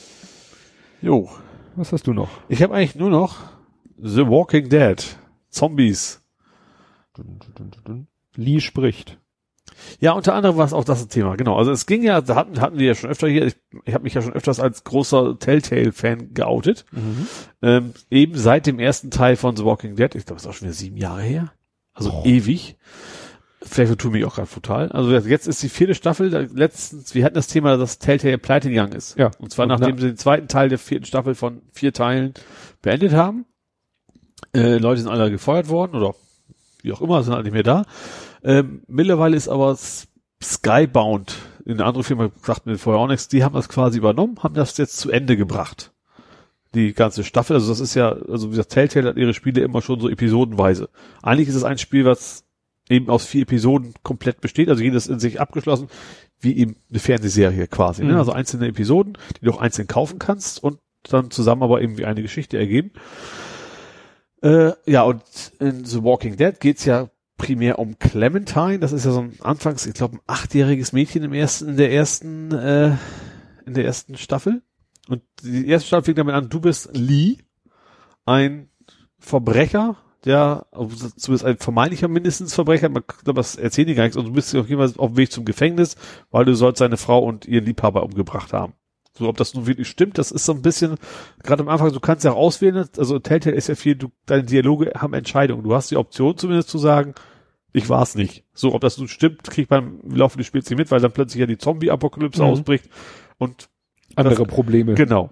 Jo. 1.03 1.29
Was 1.77 1.93
hast 1.93 2.07
du 2.07 2.13
noch? 2.13 2.29
Ich 2.49 2.63
habe 2.63 2.75
eigentlich 2.75 2.97
nur 2.97 3.11
noch 3.11 3.37
The 3.99 4.27
Walking 4.27 4.69
Dead. 4.69 5.05
Zombies. 5.51 6.23
Lee 8.37 8.61
spricht. 8.61 9.19
Ja, 10.01 10.13
unter 10.13 10.35
anderem 10.35 10.57
war 10.57 10.65
es 10.67 10.73
auch 10.73 10.85
das 10.85 11.07
Thema, 11.09 11.37
genau. 11.37 11.57
Also 11.57 11.71
es 11.73 11.87
ging 11.87 12.03
ja, 12.03 12.21
da 12.21 12.35
hatten, 12.37 12.61
hatten 12.61 12.79
wir 12.79 12.87
ja 12.89 12.95
schon 12.95 13.11
öfter 13.11 13.29
hier, 13.29 13.47
ich, 13.47 13.57
ich 13.85 13.95
habe 13.95 14.05
mich 14.05 14.15
ja 14.15 14.23
schon 14.23 14.33
öfters 14.33 14.61
als 14.61 14.85
großer 14.85 15.39
Telltale-Fan 15.39 16.33
geoutet. 16.35 16.85
Ähm, 17.63 17.93
eben 18.11 18.37
seit 18.37 18.67
dem 18.67 18.79
ersten 18.79 19.11
Teil 19.11 19.37
von 19.37 19.57
The 19.57 19.65
Walking 19.65 19.97
Dead, 19.97 20.15
ich 20.15 20.27
glaube, 20.27 20.39
es 20.39 20.45
ist 20.45 20.49
auch 20.49 20.55
schon 20.55 20.67
wieder 20.69 20.75
sieben 20.75 20.97
Jahre 20.97 21.23
her. 21.23 21.53
Also 21.93 22.11
Oh. 22.13 22.23
ewig. 22.25 22.77
Vielleicht 23.63 23.99
tue 23.99 24.11
mich 24.11 24.25
auch 24.25 24.37
gerade 24.37 24.49
total. 24.49 24.91
Also 24.91 25.11
jetzt 25.15 25.47
ist 25.47 25.63
die 25.63 25.69
vierte 25.69 25.95
Staffel, 25.95 26.31
da 26.31 26.39
letztens, 26.41 27.15
wir 27.15 27.25
hatten 27.27 27.35
das 27.35 27.47
Thema, 27.47 27.77
dass 27.77 27.99
Telltale 27.99 28.39
pleite 28.39 28.71
gegangen 28.71 28.93
ist. 28.93 29.19
Ja. 29.19 29.31
Und 29.39 29.53
zwar 29.53 29.65
Und 29.65 29.69
nachdem 29.69 29.97
na- 29.97 30.01
sie 30.01 30.07
den 30.09 30.17
zweiten 30.17 30.49
Teil 30.49 30.71
der 30.71 30.79
vierten 30.79 31.05
Staffel 31.05 31.35
von 31.35 31.61
vier 31.73 31.93
Teilen 31.93 32.33
beendet 32.81 33.13
haben. 33.13 33.45
Äh, 34.55 34.79
Leute 34.79 35.03
sind 35.03 35.11
alle 35.11 35.31
gefeuert 35.31 35.69
worden 35.69 35.95
oder 35.95 36.15
wie 36.83 36.93
auch 36.93 37.03
immer, 37.03 37.23
sind 37.23 37.35
alle 37.35 37.43
nicht 37.45 37.53
mehr 37.53 37.63
da. 37.63 37.85
Ähm, 38.43 38.83
mittlerweile 38.87 39.37
ist 39.37 39.49
aber 39.49 39.77
Skybound, 40.43 41.37
eine 41.67 41.85
andere 41.85 42.05
Firma 42.05 42.31
sagt 42.43 42.67
mir 42.67 42.79
vorher 42.79 43.01
auch 43.01 43.09
nichts, 43.09 43.29
die 43.29 43.45
haben 43.45 43.55
das 43.55 43.69
quasi 43.69 43.99
übernommen, 43.99 44.43
haben 44.43 44.55
das 44.55 44.77
jetzt 44.79 44.97
zu 44.99 45.11
Ende 45.11 45.37
gebracht. 45.37 45.93
Die 46.75 46.93
ganze 46.93 47.25
Staffel, 47.25 47.55
also 47.55 47.69
das 47.69 47.81
ist 47.81 47.95
ja, 47.95 48.11
also 48.11 48.49
wie 48.49 48.53
gesagt, 48.53 48.71
Telltale 48.71 49.09
hat 49.09 49.17
ihre 49.17 49.35
Spiele 49.35 49.61
immer 49.63 49.83
schon 49.83 50.01
so 50.01 50.09
episodenweise. 50.09 50.89
Eigentlich 51.23 51.49
ist 51.49 51.57
es 51.57 51.65
ein 51.65 51.79
Spiel, 51.79 52.05
was 52.05 52.45
eben 52.89 53.09
aus 53.09 53.27
vier 53.27 53.43
Episoden 53.43 53.95
komplett 54.03 54.41
besteht, 54.41 54.69
also 54.69 54.83
jedes 54.83 55.07
in 55.07 55.21
sich 55.21 55.41
abgeschlossen, 55.41 55.89
wie 56.41 56.57
eben 56.57 56.77
eine 56.91 56.99
Fernsehserie 56.99 57.67
quasi. 57.67 58.05
Ne? 58.05 58.13
Mhm. 58.13 58.19
Also 58.19 58.33
einzelne 58.33 58.69
Episoden, 58.69 59.19
die 59.41 59.45
du 59.45 59.53
auch 59.53 59.61
einzeln 59.61 59.89
kaufen 59.89 60.19
kannst 60.19 60.63
und 60.63 60.79
dann 61.05 61.31
zusammen 61.31 61.63
aber 61.63 61.81
irgendwie 61.81 62.05
eine 62.05 62.23
Geschichte 62.23 62.59
ergeben. 62.59 62.93
Äh, 64.43 64.73
ja, 64.87 65.03
und 65.03 65.23
in 65.59 65.85
The 65.85 66.03
Walking 66.03 66.37
Dead 66.37 66.59
geht's 66.61 66.85
ja 66.85 67.11
primär 67.41 67.79
um 67.79 67.99
Clementine. 67.99 68.79
Das 68.81 68.93
ist 68.93 69.07
ja 69.07 69.13
so 69.13 69.21
ein 69.21 69.33
anfangs, 69.41 69.87
ich 69.87 69.95
glaube, 69.95 70.17
ein 70.17 70.23
achtjähriges 70.27 70.93
Mädchen 70.93 71.25
im 71.25 71.33
ersten, 71.33 71.71
in 71.71 71.77
der 71.79 71.91
ersten, 71.91 72.53
äh, 72.53 72.97
in 73.65 73.73
der 73.75 73.87
ersten 73.87 74.19
Staffel. 74.19 74.63
Und 75.09 75.23
die 75.43 75.67
erste 75.67 75.87
Staffel 75.89 76.05
fängt 76.05 76.19
damit 76.19 76.35
an, 76.35 76.51
du 76.51 76.61
bist 76.61 76.91
Lee, 76.93 77.39
ein 78.27 78.69
Verbrecher, 79.19 79.97
der, 80.27 80.67
also 80.71 81.09
zumindest 81.17 81.47
ein 81.47 81.57
vermeintlicher 81.57 82.09
mindestens 82.09 82.55
Verbrecher, 82.55 82.91
man 82.91 83.05
glaube, 83.25 83.39
das 83.39 83.57
erzählen 83.57 83.89
die 83.89 83.95
gar 83.95 84.05
nichts, 84.05 84.19
und 84.19 84.27
du 84.27 84.33
bist 84.33 84.55
auf 84.55 84.69
jeden 84.69 84.81
Fall 84.81 84.93
auf 84.99 85.13
dem 85.13 85.17
Weg 85.17 85.33
zum 85.33 85.47
Gefängnis, 85.47 85.97
weil 86.31 86.45
du 86.45 86.55
sollst 86.55 86.79
seine 86.79 86.99
Frau 86.99 87.21
und 87.21 87.47
ihren 87.47 87.65
Liebhaber 87.65 88.03
umgebracht 88.03 88.53
haben. 88.53 88.75
So, 89.19 89.29
ob 89.29 89.39
das 89.39 89.55
nun 89.55 89.67
wirklich 89.67 89.89
stimmt, 89.89 90.19
das 90.19 90.31
ist 90.31 90.45
so 90.45 90.53
ein 90.53 90.63
bisschen, 90.63 90.97
gerade 91.43 91.63
am 91.63 91.69
Anfang, 91.69 91.93
du 91.93 92.01
kannst 92.01 92.25
ja 92.25 92.33
auch 92.33 92.37
auswählen, 92.37 92.87
also 92.99 93.19
Telltale 93.19 93.57
ist 93.57 93.69
ja 93.69 93.75
viel, 93.75 93.97
du, 93.97 94.09
deine 94.27 94.45
Dialoge 94.45 94.93
haben 94.97 95.15
Entscheidungen. 95.15 95.65
Du 95.65 95.75
hast 95.75 95.91
die 95.91 95.97
Option 95.97 96.37
zumindest 96.37 96.69
zu 96.69 96.79
sagen, 96.79 97.15
ich 97.73 97.89
war's 97.89 98.15
nicht. 98.15 98.45
So, 98.53 98.75
ob 98.75 98.81
das 98.81 98.99
nun 98.99 99.09
stimmt, 99.09 99.45
kriegt 99.45 99.71
man 99.71 100.01
im 100.01 100.17
Laufe 100.17 100.37
des 100.39 100.47
Spiels 100.47 100.69
nicht 100.71 100.79
mit, 100.79 100.91
weil 100.91 101.01
dann 101.01 101.13
plötzlich 101.13 101.41
ja 101.41 101.47
die 101.47 101.59
Zombie-Apokalypse 101.59 102.43
Mhm. 102.43 102.49
ausbricht 102.49 102.89
und 103.39 103.69
Andere 104.17 104.35
Das- 104.35 104.49
Probleme. 104.49 104.95
Genau. 104.95 105.31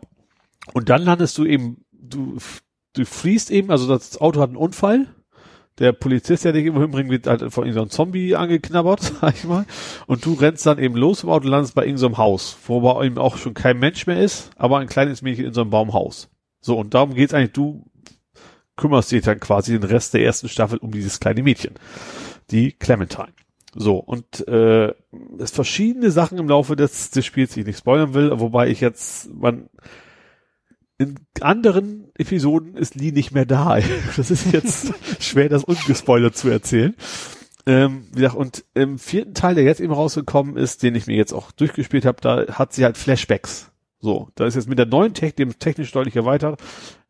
Und 0.73 0.89
dann 0.89 1.03
landest 1.03 1.37
du 1.39 1.45
eben, 1.45 1.85
du, 1.93 2.37
du 2.93 3.05
fließt 3.05 3.51
eben, 3.51 3.71
also 3.71 3.89
das 3.89 4.21
Auto 4.21 4.41
hat 4.41 4.51
einen 4.51 4.57
Unfall. 4.57 5.07
Der 5.79 5.93
Polizist, 5.93 6.45
der 6.45 6.53
dich 6.53 6.65
irgendwo 6.65 6.83
hinbringt, 6.83 7.11
wird 7.11 7.27
halt 7.29 7.53
von 7.53 7.65
irgendeinem 7.65 7.91
Zombie 7.91 8.35
angeknabbert, 8.35 9.01
sag 9.21 9.35
ich 9.37 9.45
mal. 9.45 9.65
Und 10.07 10.25
du 10.27 10.35
rennst 10.35 10.67
dann 10.67 10.79
eben 10.79 10.97
los 10.97 11.21
vom 11.21 11.31
Auto 11.31 11.45
und 11.47 11.51
landest 11.53 11.75
bei 11.75 11.87
irgendeinem 11.87 12.19
Haus, 12.19 12.57
wo 12.67 12.79
aber 12.79 13.05
eben 13.05 13.19
auch 13.19 13.37
schon 13.37 13.55
kein 13.55 13.79
Mensch 13.79 14.07
mehr 14.07 14.21
ist, 14.21 14.51
aber 14.57 14.79
ein 14.79 14.89
kleines 14.89 15.23
Mädchen 15.23 15.45
in 15.47 15.55
so 15.55 15.61
einem 15.61 15.71
Baumhaus. 15.71 16.29
So, 16.61 16.77
und 16.79 16.95
darum 16.95 17.15
geht's 17.15 17.33
eigentlich, 17.35 17.53
du 17.53 17.85
kümmerst 18.77 19.11
dich 19.13 19.23
dann 19.25 19.41
quasi 19.41 19.73
den 19.79 19.85
Rest 19.89 20.15
der 20.15 20.23
ersten 20.23 20.49
Staffel 20.49 20.79
um 20.79 20.91
dieses 20.93 21.19
kleine 21.21 21.43
Mädchen. 21.43 21.75
Die 22.51 22.73
Clementine. 22.73 23.33
So, 23.75 23.97
und 23.97 24.47
äh, 24.49 24.95
es 25.39 25.51
verschiedene 25.51 26.11
Sachen 26.11 26.39
im 26.39 26.49
Laufe 26.49 26.75
des, 26.75 27.11
des 27.11 27.25
Spiels, 27.27 27.53
die 27.53 27.61
ich 27.61 27.67
nicht 27.67 27.79
spoilern 27.79 28.15
will, 28.15 28.33
wobei 28.41 28.69
ich 28.69 28.81
jetzt, 28.81 29.33
man 29.33 29.69
in 30.99 31.15
anderen 31.41 32.11
Episoden 32.15 32.77
ist 32.77 32.97
Lee 32.97 33.13
nicht 33.13 33.33
mehr 33.33 33.47
da. 33.47 33.79
Das 34.17 34.31
ist 34.31 34.53
jetzt 34.53 34.93
schwer, 35.21 35.49
das 35.49 35.65
ungespoilert 35.65 36.37
zu 36.37 36.49
erzählen. 36.49 36.95
Ähm, 37.67 38.07
wie 38.13 38.23
gesagt, 38.23 38.37
und 38.37 38.65
im 38.75 38.99
vierten 38.99 39.35
Teil, 39.35 39.55
der 39.55 39.65
jetzt 39.65 39.81
eben 39.81 39.93
rausgekommen 39.93 40.57
ist, 40.57 40.83
den 40.83 40.95
ich 40.95 41.07
mir 41.07 41.17
jetzt 41.17 41.33
auch 41.33 41.53
durchgespielt 41.53 42.05
habe, 42.05 42.21
da 42.21 42.47
hat 42.55 42.73
sie 42.73 42.85
halt 42.85 42.97
Flashbacks. 42.97 43.71
So, 44.01 44.29
da 44.35 44.47
ist 44.47 44.55
jetzt 44.55 44.69
mit 44.69 44.79
der 44.79 44.87
neuen 44.87 45.13
Tech, 45.13 45.35
dem 45.35 45.59
technisch 45.59 45.93
deutlich 45.93 46.17
erweitert, 46.17 46.61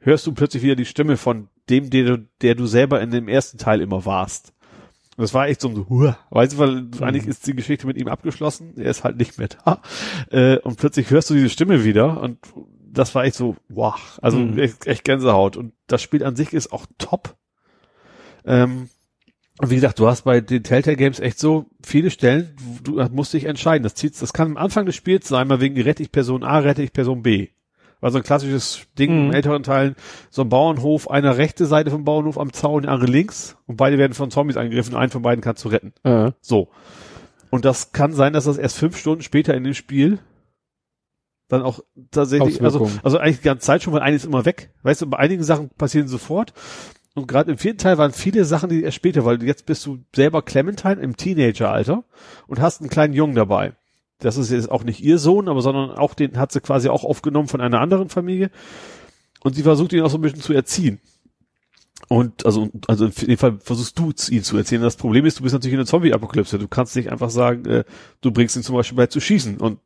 hörst 0.01 0.27
du 0.27 0.33
plötzlich 0.33 0.63
wieder 0.63 0.75
die 0.75 0.85
Stimme 0.85 1.17
von 1.17 1.49
dem, 1.71 1.91
der 1.91 2.05
du, 2.05 2.29
der 2.43 2.55
du 2.55 2.67
selber 2.67 3.01
in 3.01 3.11
dem 3.11 3.29
ersten 3.29 3.59
Teil 3.59 3.81
immer 3.81 4.05
warst. 4.05 4.53
Und 5.19 5.23
das 5.23 5.35
war 5.35 5.49
echt 5.49 5.61
so 5.61 5.69
ein 5.69 5.75
so, 5.75 5.89
Huah. 5.89 6.17
weißt 6.31 6.53
du, 6.55 6.59
weil 6.59 6.89
eigentlich 7.01 7.27
ist 7.27 7.47
die 7.47 7.55
Geschichte 7.55 7.87
mit 7.89 7.97
ihm 7.99 8.07
abgeschlossen, 8.09 8.75
er 8.77 8.89
ist 8.91 9.03
halt 9.05 9.17
nicht 9.19 9.37
mehr 9.37 9.49
da. 9.49 9.83
Äh, 10.31 10.59
und 10.61 10.77
plötzlich 10.79 11.11
hörst 11.11 11.29
du 11.29 11.35
diese 11.35 11.49
Stimme 11.51 11.85
wieder 11.85 12.23
und 12.23 12.39
das 12.91 13.15
war 13.15 13.25
echt 13.25 13.35
so, 13.35 13.57
wow, 13.69 14.19
also 14.23 14.39
Mhm. 14.39 14.59
echt, 14.59 14.87
echt 14.87 15.05
Gänsehaut. 15.05 15.57
Und 15.57 15.73
das 15.89 16.01
Spiel 16.03 16.25
an 16.25 16.37
sich 16.37 16.53
ist 16.53 16.73
auch 16.73 16.87
top. 16.99 17.37
Ähm, 18.45 18.89
und 19.61 19.71
wie 19.71 19.75
gesagt, 19.75 19.99
du 19.99 20.07
hast 20.07 20.23
bei 20.23 20.41
den 20.41 20.63
Telltale 20.63 20.97
Games 20.97 21.19
echt 21.19 21.39
so 21.41 21.67
viele 21.85 22.11
Stellen, 22.11 22.55
du 22.85 23.03
musst 23.11 23.33
dich 23.35 23.45
entscheiden. 23.45 23.83
Das 23.83 23.95
zieht, 23.97 24.21
das 24.23 24.33
kann 24.33 24.53
am 24.53 24.57
Anfang 24.57 24.87
des 24.87 24.95
Spiels 24.95 25.27
sein, 25.29 25.49
mal 25.49 25.61
wegen 25.61 25.81
rette 25.81 26.03
ich 26.03 26.13
Person 26.13 26.45
A, 26.45 26.59
rette 26.59 26.83
ich 26.83 26.93
Person 26.93 27.23
B. 27.23 27.49
War 28.01 28.11
so 28.11 28.19
ein 28.19 28.25
klassisches 28.25 28.87
Ding 28.99 29.13
Mhm. 29.13 29.27
im 29.27 29.33
älteren 29.35 29.63
Teilen, 29.63 29.97
so 30.31 30.43
ein 30.43 30.49
Bauernhof, 30.49 31.11
einer 31.11 31.37
rechte 31.37 31.67
Seite 31.67 31.91
vom 31.91 32.05
Bauernhof 32.05 32.39
am 32.39 32.53
Zaun, 32.53 32.83
der 32.83 32.93
andere 32.93 33.11
links 33.11 33.57
und 33.67 33.77
beide 33.77 33.99
werden 33.99 34.13
von 34.15 34.31
Zombies 34.31 34.57
angegriffen 34.57 34.95
einen 34.95 35.11
von 35.11 35.23
beiden 35.23 35.43
kannst 35.43 35.65
du 35.65 35.69
retten. 35.69 35.93
Äh, 36.05 36.33
So. 36.41 36.69
Und 37.51 37.65
das 37.65 37.93
kann 37.93 38.13
sein, 38.13 38.33
dass 38.35 38.45
das 38.45 38.59
erst 38.59 38.77
fünf 38.79 38.97
Stunden 38.97 39.23
später 39.23 39.55
in 39.55 39.65
dem 39.65 39.75
Spiel 39.75 40.19
dann 41.49 41.63
auch 41.63 41.81
tatsächlich, 42.11 42.57
also, 42.63 42.79
also 43.03 43.19
eigentlich 43.19 43.39
die 43.39 43.45
ganze 43.45 43.65
Zeit 43.65 43.83
schon, 43.83 43.95
weil 43.95 44.03
eines 44.03 44.27
immer 44.27 44.45
weg. 44.45 44.71
Weißt 44.83 45.01
du, 45.01 45.07
bei 45.07 45.19
einigen 45.19 45.43
Sachen 45.43 45.71
passieren 45.71 46.07
sofort. 46.07 46.53
Und 47.15 47.27
gerade 47.27 47.51
im 47.51 47.57
vierten 47.59 47.79
Teil 47.79 47.97
waren 47.97 48.13
viele 48.13 48.45
Sachen, 48.45 48.69
die 48.69 48.83
erst 48.83 48.97
später, 48.97 49.25
weil 49.25 49.43
jetzt 49.43 49.65
bist 49.65 49.85
du 49.87 49.99
selber 50.15 50.43
Clementine 50.43 51.01
im 51.01 51.17
Teenageralter 51.17 52.05
und 52.47 52.61
hast 52.61 52.81
einen 52.83 52.91
kleinen 52.91 53.15
Jungen 53.15 53.35
dabei. 53.35 53.73
Das 54.19 54.37
ist 54.37 54.51
jetzt 54.51 54.71
auch 54.71 54.85
nicht 54.85 55.01
ihr 55.01 55.19
Sohn, 55.19 55.49
aber 55.49 55.63
sondern 55.63 55.91
auch 55.93 56.15
den 56.15 56.39
hat 56.39 56.53
sie 56.53 56.61
quasi 56.61 56.89
auch 56.89 57.05
aufgenommen 57.05 57.49
von 57.49 57.61
einer 57.61 57.81
anderen 57.81 58.09
Familie. 58.09 58.51
Und 59.45 59.55
sie 59.55 59.63
versucht 59.63 59.93
ihn 59.93 60.03
auch 60.03 60.11
so 60.11 60.19
ein 60.19 60.23
bisschen 60.23 60.41
zu 60.41 60.53
erziehen. 60.53 61.01
Und 62.09 62.47
also, 62.47 62.69
also 62.87 63.07
in 63.07 63.13
dem 63.13 63.39
Fall 63.39 63.59
versuchst 63.61 63.99
du 63.99 64.13
ihn 64.31 64.43
zu 64.43 64.57
erzählen. 64.57 64.83
Das 64.83 64.97
Problem 64.97 65.27
ist, 65.27 65.39
du 65.39 65.43
bist 65.43 65.53
natürlich 65.53 65.75
in 65.75 65.81
einer 65.81 65.87
Zombie-Apokalypse. 65.87 66.59
Du 66.59 66.69
kannst 66.69 66.97
nicht 66.97 67.13
einfach 67.13 67.31
sagen, 67.31 67.65
äh, 67.67 67.85
du 68.21 68.31
bringst 68.31 68.57
ihn 68.57 68.63
zum 68.63 68.75
Beispiel 68.77 68.97
bei 68.97 69.07
zu 69.07 69.21
schießen. 69.21 69.59
Und 69.59 69.79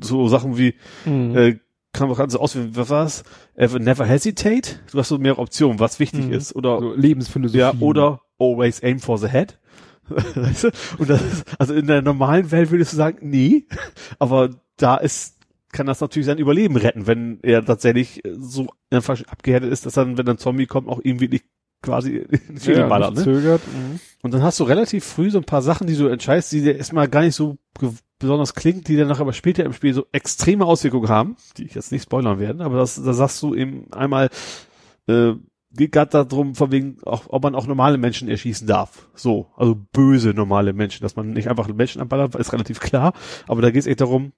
so 0.00 0.28
Sachen 0.28 0.56
wie, 0.56 0.74
mhm. 1.04 1.36
äh, 1.36 1.58
kann 1.92 2.06
man 2.08 2.16
gerade 2.16 2.30
so 2.30 2.38
auswählen, 2.38 2.70
was 2.76 2.88
war's? 2.88 3.24
Ever 3.56 3.78
never 3.80 4.04
hesitate? 4.04 4.76
Du 4.92 4.98
hast 4.98 5.08
so 5.08 5.18
mehrere 5.18 5.40
Optionen, 5.40 5.80
was 5.80 5.98
wichtig 5.98 6.26
Mhm. 6.26 6.32
ist. 6.32 6.54
Oder 6.54 6.78
so 6.78 6.94
Lebensphilosophie. 6.94 7.58
ja, 7.58 7.74
oder 7.80 8.20
always 8.38 8.82
aim 8.82 9.00
for 9.00 9.18
the 9.18 9.28
head. 9.28 9.58
weißt 10.34 10.64
du? 10.64 10.70
Und 10.98 11.10
das 11.10 11.22
ist, 11.22 11.44
also 11.58 11.74
in 11.74 11.86
der 11.86 12.02
normalen 12.02 12.50
Welt 12.50 12.70
würdest 12.70 12.92
du 12.92 12.96
sagen, 12.96 13.18
nee, 13.22 13.66
aber 14.18 14.50
da 14.76 14.96
ist 14.96 15.36
kann 15.72 15.86
das 15.86 16.00
natürlich 16.00 16.26
sein 16.26 16.38
Überleben 16.38 16.76
retten, 16.76 17.06
wenn 17.06 17.38
er 17.42 17.64
tatsächlich 17.64 18.22
so 18.38 18.66
einfach 18.90 19.20
abgehärtet 19.28 19.72
ist, 19.72 19.86
dass 19.86 19.94
dann, 19.94 20.18
wenn 20.18 20.28
ein 20.28 20.38
Zombie 20.38 20.66
kommt, 20.66 20.88
auch 20.88 21.00
ihm 21.00 21.20
wirklich 21.20 21.42
quasi 21.82 22.16
in 22.48 22.56
die 22.56 22.60
Schädel 22.60 22.80
ja, 22.82 22.88
ballert, 22.88 23.14
nicht 23.14 23.26
ne? 23.26 23.32
zögert. 23.32 23.62
Mhm. 23.66 24.00
Und 24.22 24.34
dann 24.34 24.42
hast 24.42 24.60
du 24.60 24.64
relativ 24.64 25.04
früh 25.04 25.30
so 25.30 25.38
ein 25.38 25.44
paar 25.44 25.62
Sachen, 25.62 25.86
die 25.86 25.96
du 25.96 26.08
entscheidest, 26.08 26.52
die 26.52 26.62
dir 26.62 26.76
erstmal 26.76 27.08
gar 27.08 27.22
nicht 27.22 27.34
so 27.34 27.56
besonders 28.18 28.54
klingt, 28.54 28.88
die 28.88 28.96
dann 28.96 29.08
nachher 29.08 29.22
aber 29.22 29.32
später 29.32 29.64
im 29.64 29.72
Spiel 29.72 29.94
so 29.94 30.06
extreme 30.12 30.66
Auswirkungen 30.66 31.08
haben, 31.08 31.36
die 31.56 31.64
ich 31.64 31.74
jetzt 31.74 31.92
nicht 31.92 32.02
spoilern 32.02 32.38
werde, 32.38 32.64
aber 32.64 32.76
das, 32.76 33.02
da 33.02 33.12
sagst 33.12 33.42
du 33.42 33.54
eben 33.54 33.90
einmal, 33.92 34.28
äh, 35.06 35.32
geht 35.72 35.92
gerade 35.92 36.10
darum, 36.26 36.54
von 36.54 36.72
wegen, 36.72 36.96
auch, 37.04 37.24
ob 37.28 37.42
man 37.42 37.54
auch 37.54 37.66
normale 37.66 37.96
Menschen 37.98 38.28
erschießen 38.28 38.66
darf. 38.66 39.08
So, 39.14 39.46
also 39.56 39.76
böse 39.92 40.30
normale 40.34 40.72
Menschen, 40.72 41.02
dass 41.02 41.16
man 41.16 41.30
nicht 41.32 41.48
einfach 41.48 41.68
Menschen 41.68 42.00
anballert, 42.02 42.34
ist 42.34 42.52
relativ 42.52 42.80
klar, 42.80 43.12
aber 43.46 43.62
da 43.62 43.70
geht 43.70 43.80
es 43.80 43.86
echt 43.86 44.00
darum, 44.00 44.32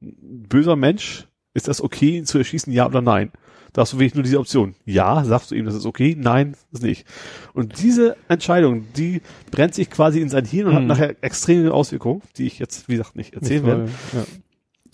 böser 0.00 0.76
Mensch, 0.76 1.26
ist 1.52 1.68
das 1.68 1.82
okay, 1.82 2.18
ihn 2.18 2.26
zu 2.26 2.38
erschießen, 2.38 2.72
ja 2.72 2.86
oder 2.86 3.02
nein? 3.02 3.30
Da 3.72 3.82
hast 3.82 3.92
du 3.92 3.98
wirklich 3.98 4.14
nur 4.14 4.24
diese 4.24 4.40
Option. 4.40 4.74
Ja, 4.84 5.22
sagst 5.24 5.50
du 5.50 5.54
ihm, 5.54 5.64
das 5.64 5.74
ist 5.74 5.86
okay, 5.86 6.16
nein, 6.18 6.56
ist 6.72 6.82
nicht. 6.82 7.06
Und 7.54 7.80
diese 7.80 8.16
Entscheidung, 8.28 8.86
die 8.96 9.20
brennt 9.52 9.74
sich 9.74 9.90
quasi 9.90 10.20
in 10.20 10.28
sein 10.28 10.44
Hirn 10.44 10.66
und 10.68 10.74
hat 10.74 10.82
Mhm. 10.82 10.88
nachher 10.88 11.16
extreme 11.22 11.72
Auswirkungen, 11.72 12.22
die 12.36 12.46
ich 12.46 12.58
jetzt, 12.58 12.88
wie 12.88 12.96
gesagt, 12.96 13.14
nicht 13.14 13.34
erzählen 13.34 13.62
Nicht 13.62 13.68
werde. 13.68 13.90
ja. 14.12 14.24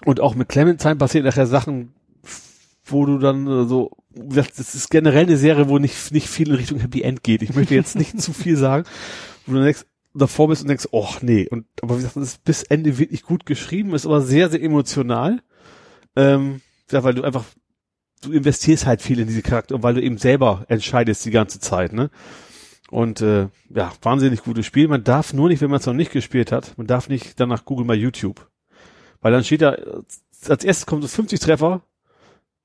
Und 0.05 0.21
auch 0.21 0.35
mit 0.35 0.51
Clementine 0.51 0.97
passieren 0.97 1.25
nachher 1.25 1.47
Sachen, 1.47 1.95
wo 2.87 3.05
du 3.07 3.19
dann 3.19 3.47
äh, 3.47 3.67
so, 3.67 3.91
das 4.11 4.75
ist 4.75 4.91
generell 4.91 5.25
eine 5.25 5.37
Serie, 5.37 5.69
wo 5.69 5.79
nicht, 5.79 6.13
nicht 6.13 6.29
viel 6.29 6.49
in 6.49 6.55
Richtung 6.55 6.79
Happy 6.79 7.03
End 7.03 7.23
geht. 7.23 7.43
Ich 7.43 7.55
möchte 7.55 7.75
jetzt 7.75 7.97
nicht 7.97 8.21
zu 8.21 8.33
viel 8.33 8.57
sagen, 8.57 8.85
wo 9.47 9.53
du 9.53 9.63
denkst, 9.63 9.85
davor 10.15 10.49
bist 10.49 10.63
und 10.63 10.69
denkst, 10.69 10.89
oh 10.93 11.11
nee. 11.21 11.47
Und 11.49 11.67
aber 11.83 11.95
wie 11.95 11.99
gesagt, 11.99 12.17
das 12.17 12.29
ist 12.29 12.45
bis 12.45 12.63
Ende 12.63 12.99
wirklich 12.99 13.23
gut 13.23 13.47
geschrieben, 13.47 13.95
ist 13.95 14.07
aber 14.07 14.23
sehr, 14.23 14.49
sehr 14.49 14.63
emotional. 14.63 15.43
Ähm, 16.15 16.61
ja, 16.91 17.05
weil 17.05 17.15
du 17.15 17.23
einfach, 17.23 17.45
du 18.23 18.33
investierst 18.33 18.87
halt 18.87 19.03
viel 19.03 19.19
in 19.19 19.27
diese 19.27 19.43
Charakter, 19.43 19.83
weil 19.83 19.95
du 19.95 20.03
eben 20.03 20.19
selber 20.19 20.65
entscheidest 20.69 21.25
die 21.25 21.31
ganze 21.31 21.61
Zeit, 21.61 21.93
ne? 21.93 22.11
Und 22.91 23.21
äh, 23.21 23.49
ja, 23.69 23.93
wahnsinnig 24.03 24.45
gutes 24.45 24.65
Spiel. 24.65 24.87
Man 24.87 25.03
darf 25.03 25.33
nur 25.33 25.49
nicht, 25.49 25.61
wenn 25.61 25.71
man 25.71 25.81
es 25.81 25.87
noch 25.87 25.93
nicht 25.93 26.13
gespielt 26.13 26.53
hat, 26.53 26.79
man 26.79 26.87
darf 26.87 27.09
nicht 27.09 27.41
danach 27.41 27.65
googeln 27.65 27.89
bei 27.89 27.95
YouTube. 27.95 28.49
Weil 29.21 29.33
dann 29.33 29.43
steht 29.43 29.63
da, 29.63 29.75
äh, 29.75 30.03
als 30.49 30.65
erstes 30.65 30.87
kommt 30.87 31.03
so 31.03 31.09
50 31.09 31.41
Treffer, 31.41 31.83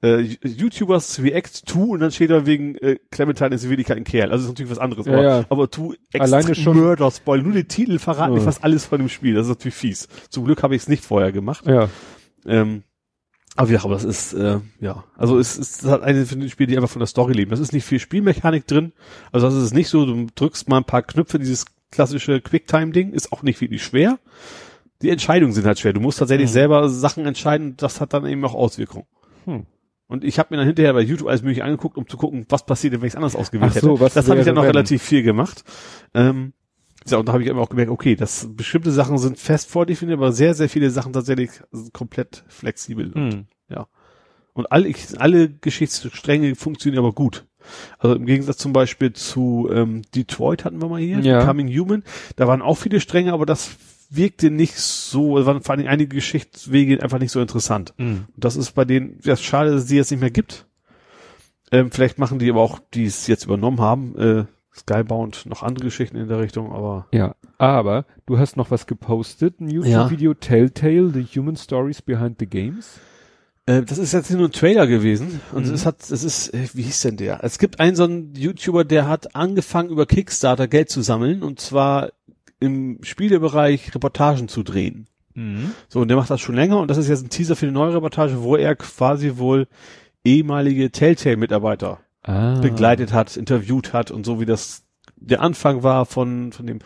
äh, 0.04 0.20
YouTubers 0.44 1.22
React 1.22 1.66
to 1.66 1.80
und 1.84 2.00
dann 2.00 2.12
steht 2.12 2.32
da 2.32 2.46
wegen 2.46 2.76
äh, 2.78 2.98
Clementine 3.12 3.54
ist 3.56 3.64
in 3.64 3.70
Wirklichkeit 3.70 3.98
ein 3.98 4.04
Kerl. 4.04 4.32
Also 4.32 4.46
ist 4.46 4.50
natürlich 4.50 4.72
was 4.72 4.80
anderes. 4.80 5.06
Ja, 5.06 5.14
aber, 5.14 5.24
ja. 5.24 5.46
aber 5.50 5.70
tu 5.70 5.94
Alleine 6.18 6.56
schon- 6.56 6.78
Murder 6.78 7.12
Spoil. 7.12 7.42
Nur 7.44 7.54
den 7.54 7.68
Titel 7.68 8.00
verraten 8.00 8.36
Ja. 8.36 8.42
fast 8.42 8.64
alles 8.64 8.86
von 8.86 9.00
dem 9.00 9.10
Spiel. 9.10 9.36
Das 9.36 9.46
ist 9.46 9.50
natürlich 9.50 9.76
fies. 9.76 10.08
Zum 10.30 10.46
Glück 10.46 10.64
habe 10.64 10.76
ich 10.76 10.82
es 10.84 10.88
nicht 10.88 11.04
vorher 11.06 11.32
gemacht. 11.32 11.66
Ja. 11.68 11.90
Ähm, 12.46 12.84
aber 13.58 13.70
ja, 13.70 13.84
aber 13.84 13.94
das 13.96 14.06
ist, 14.06 14.34
äh, 14.34 14.60
ja, 14.80 15.04
also 15.18 15.38
es 15.38 15.58
ist 15.58 15.84
halt 15.86 16.04
eine 16.04 16.26
von 16.26 16.40
den 16.40 16.50
Spielen, 16.50 16.70
die 16.70 16.78
einfach 16.78 16.90
von 16.90 17.02
der 17.02 17.08
Story 17.08 17.34
leben. 17.34 17.52
Das 17.52 17.60
ist 17.60 17.74
nicht 17.74 17.84
viel 17.86 18.00
Spielmechanik 18.00 18.66
drin. 18.66 18.94
Also 19.34 19.48
das 19.48 19.56
ist 19.58 19.74
nicht 19.74 19.90
so, 19.90 20.06
du 20.06 20.28
drückst 20.34 20.70
mal 20.70 20.78
ein 20.78 20.86
paar 20.86 21.02
Knöpfe, 21.04 21.38
dieses 21.38 21.66
klassische 21.92 22.40
Quicktime-Ding, 22.40 23.12
ist 23.12 23.34
auch 23.34 23.44
nicht 23.44 23.60
wirklich 23.60 23.84
schwer. 23.84 24.18
Die 25.02 25.10
Entscheidungen 25.10 25.52
sind 25.52 25.66
halt 25.66 25.78
schwer. 25.80 25.92
Du 25.94 26.00
musst 26.00 26.20
tatsächlich 26.20 26.48
Hm. 26.48 26.54
selber 26.54 26.90
Sachen 26.90 27.26
entscheiden, 27.26 27.76
das 27.76 28.00
hat 28.00 28.14
dann 28.14 28.26
eben 28.26 28.44
auch 28.46 28.54
Auswirkungen. 28.54 29.06
Hm. 29.46 29.66
Und 30.12 30.26
ich 30.26 30.40
habe 30.40 30.50
mir 30.52 30.58
dann 30.58 30.68
hinterher 30.68 30.92
bei 30.94 31.02
YouTube 31.02 31.30
alles 31.30 31.42
mögliche 31.42 31.64
angeguckt, 31.64 31.98
um 31.98 32.06
zu 32.06 32.18
gucken, 32.18 32.46
was 32.50 32.66
passiert, 32.66 32.94
wenn 32.94 33.08
ich 33.08 33.14
es 33.14 33.16
anders 33.16 33.36
ausgewählt 33.36 33.72
Ach 33.76 33.80
so, 33.80 33.92
hätte. 33.94 34.02
was 34.02 34.14
das 34.14 34.30
habe 34.30 34.40
ich 34.40 34.46
dann 34.46 34.56
noch 34.56 34.66
relativ 34.66 35.02
viel 35.02 35.24
gemacht. 35.24 35.64
Ähm, 36.14 36.52
ja, 37.08 37.18
und 37.18 37.30
da 37.30 37.34
habe 37.34 37.44
ich 37.44 37.50
eben 37.50 37.58
auch 37.58 37.70
gemerkt, 37.70 37.90
okay, 37.90 38.18
das 38.18 38.50
bestimmte 38.52 38.92
Sachen 38.92 39.18
sind 39.18 39.40
fest 39.40 39.70
vordefiniert, 39.72 40.18
aber 40.18 40.34
sehr, 40.34 40.54
sehr 40.54 40.68
viele 40.68 40.90
Sachen 40.90 41.14
tatsächlich 41.14 41.52
sind 41.72 41.94
komplett 41.94 42.44
flexibel. 42.50 43.14
Hm. 43.14 43.46
Und 44.54 44.72
alle, 44.72 44.88
ich, 44.88 45.20
alle 45.20 45.50
Geschichtsstränge 45.50 46.56
funktionieren 46.56 47.04
aber 47.04 47.14
gut. 47.14 47.46
Also 48.00 48.16
im 48.16 48.26
Gegensatz 48.26 48.58
zum 48.58 48.74
Beispiel 48.74 49.14
zu 49.14 49.70
ähm, 49.72 50.02
Detroit 50.14 50.66
hatten 50.66 50.82
wir 50.82 50.90
mal 50.90 51.00
hier, 51.00 51.20
Ja. 51.20 51.40
Becoming 51.40 51.70
Human, 51.70 52.04
da 52.36 52.48
waren 52.48 52.62
auch 52.62 52.76
viele 52.76 53.00
Stränge, 53.00 53.34
aber 53.34 53.46
das 53.46 53.78
wirkte 54.14 54.52
nicht 54.52 54.76
so, 54.76 55.38
es 55.38 55.46
waren 55.46 55.62
vor 55.62 55.76
allem 55.76 55.88
einige 55.88 56.16
Geschichtswege 56.16 57.02
einfach 57.02 57.20
nicht 57.20 57.32
so 57.32 57.40
interessant. 57.42 57.94
Hm. 57.98 58.26
Und 58.36 58.44
das 58.44 58.56
ist 58.56 58.74
bei 58.74 58.86
denen, 58.86 59.20
ja, 59.24 59.36
schade, 59.36 59.72
dass 59.72 59.82
es 59.84 59.88
die 59.88 59.96
jetzt 59.96 60.12
nicht 60.12 60.20
mehr 60.20 60.32
gibt. 60.32 60.68
Ähm, 61.72 61.90
vielleicht 61.92 62.20
machen 62.20 62.38
die 62.40 62.50
aber 62.50 62.62
auch, 62.62 62.80
die 62.94 63.06
es 63.06 63.28
jetzt 63.28 63.46
übernommen 63.46 63.80
haben, 63.80 64.18
äh, 64.18 64.46
Skybound 64.76 65.46
noch 65.48 65.64
andere 65.64 65.86
Geschichten 65.86 66.18
in 66.18 66.28
der 66.28 66.40
Richtung, 66.40 66.72
aber 66.72 67.08
Ja, 67.14 67.36
aber 67.58 68.06
du 68.26 68.38
hast 68.38 68.56
noch 68.58 68.72
was 68.72 68.88
gepostet, 68.88 69.60
ein 69.60 69.70
YouTube-Video 69.70 70.34
Telltale, 70.34 71.12
The 71.14 71.24
Human 71.40 71.56
Stories 71.56 72.02
Behind 72.02 72.38
the 72.40 72.48
Games. 72.48 73.00
Äh, 73.66 73.84
das 73.84 73.98
ist 73.98 74.14
jetzt 74.14 74.32
nur 74.32 74.48
ein 74.48 74.52
Trailer 74.52 74.88
gewesen 74.88 75.40
und 75.54 75.68
Mhm. 75.68 75.74
es 75.74 75.86
hat, 75.86 76.10
es 76.10 76.24
ist, 76.24 76.54
äh, 76.54 76.68
wie 76.74 76.84
hieß 76.84 77.02
denn 77.02 77.18
der? 77.18 77.44
Es 77.44 77.60
gibt 77.60 77.80
einen 77.80 77.96
so 77.96 78.04
einen 78.06 78.34
YouTuber, 78.34 78.84
der 78.86 79.08
hat 79.08 79.36
angefangen 79.36 79.90
über 79.90 80.06
Kickstarter 80.06 80.68
Geld 80.68 80.90
zu 80.90 81.02
sammeln 81.02 81.44
und 81.44 81.60
zwar 81.60 82.12
im 82.62 83.00
Spielebereich 83.04 83.94
Reportagen 83.94 84.48
zu 84.48 84.64
drehen. 84.64 85.08
So, 85.90 86.00
und 86.02 86.08
der 86.08 86.18
macht 86.18 86.30
das 86.30 86.40
schon 86.42 86.56
länger 86.56 86.80
und 86.80 86.90
das 86.90 86.98
ist 86.98 87.08
jetzt 87.10 87.26
ein 87.26 87.30
Teaser 87.30 87.56
für 87.56 87.66
eine 87.66 87.74
neue 87.74 87.94
Reportage, 87.96 88.42
wo 88.44 88.56
er 88.56 88.76
quasi 88.76 89.34
wohl 89.38 89.68
ehemalige 90.24 90.92
Telltale-Mitarbeiter 90.92 92.00
Ah. 92.24 92.60
begleitet 92.60 93.14
hat, 93.14 93.36
interviewt 93.36 93.94
hat 93.94 94.12
und 94.12 94.26
so 94.28 94.40
wie 94.40 94.46
das 94.46 94.84
der 95.16 95.42
Anfang 95.42 95.82
war 95.84 96.06
von, 96.06 96.52
von 96.52 96.68
dem. 96.68 96.80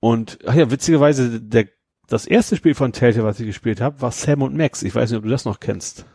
Und, 0.00 0.38
ach 0.46 0.54
ja, 0.54 0.70
witzigerweise, 0.70 1.40
der, 1.40 1.66
das 2.08 2.26
erste 2.26 2.54
Spiel 2.56 2.74
von 2.74 2.92
Telltale, 2.92 3.24
was 3.26 3.40
ich 3.40 3.46
gespielt 3.46 3.80
habe, 3.80 4.00
war 4.00 4.12
Sam 4.12 4.42
und 4.42 4.56
Max. 4.56 4.82
Ich 4.84 4.94
weiß 4.94 5.10
nicht, 5.10 5.18
ob 5.18 5.24
du 5.24 5.30
das 5.30 5.44
noch 5.44 5.58
kennst. 5.60 6.06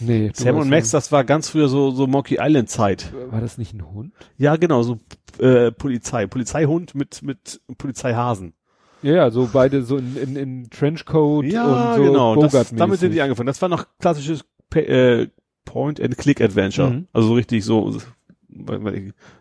Nee, 0.00 0.30
Sam 0.34 0.56
und 0.56 0.70
Max, 0.70 0.90
das 0.90 1.12
war 1.12 1.24
ganz 1.24 1.50
früher 1.50 1.68
so, 1.68 1.90
so 1.90 2.06
Monkey 2.06 2.38
Island 2.40 2.70
Zeit. 2.70 3.12
war 3.30 3.40
das 3.40 3.58
nicht 3.58 3.74
ein 3.74 3.92
Hund? 3.92 4.12
Ja, 4.36 4.56
genau, 4.56 4.82
so 4.82 4.98
äh, 5.38 5.70
Polizei. 5.70 6.26
Polizeihund 6.26 6.94
mit, 6.94 7.22
mit 7.22 7.60
Polizeihasen. 7.78 8.54
Ja, 9.02 9.14
ja, 9.14 9.30
so 9.30 9.48
beide 9.52 9.82
so 9.82 9.96
in, 9.96 10.16
in, 10.16 10.36
in 10.36 10.70
Trenchcoat 10.70 11.44
Ja, 11.46 11.92
und 11.92 11.96
so 11.96 12.02
genau. 12.04 12.42
Das, 12.42 12.72
damit 12.72 13.00
sind 13.00 13.12
die 13.12 13.20
angefangen. 13.20 13.48
Das 13.48 13.60
war 13.60 13.68
noch 13.68 13.86
klassisches 13.98 14.44
äh, 14.74 15.26
Point-and-Click-Adventure. 15.64 16.90
Mhm. 16.90 17.08
Also 17.12 17.34
richtig 17.34 17.64
so, 17.64 17.98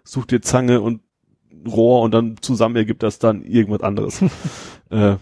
such 0.03 0.25
dir 0.25 0.41
Zange 0.41 0.81
und 0.81 1.01
Rohr 1.67 2.01
und 2.01 2.11
dann 2.11 2.37
zusammen 2.41 2.75
ergibt 2.75 3.03
das 3.03 3.19
dann 3.19 3.43
irgendwas 3.43 3.81
anderes. 3.81 4.21
äh, 4.89 5.17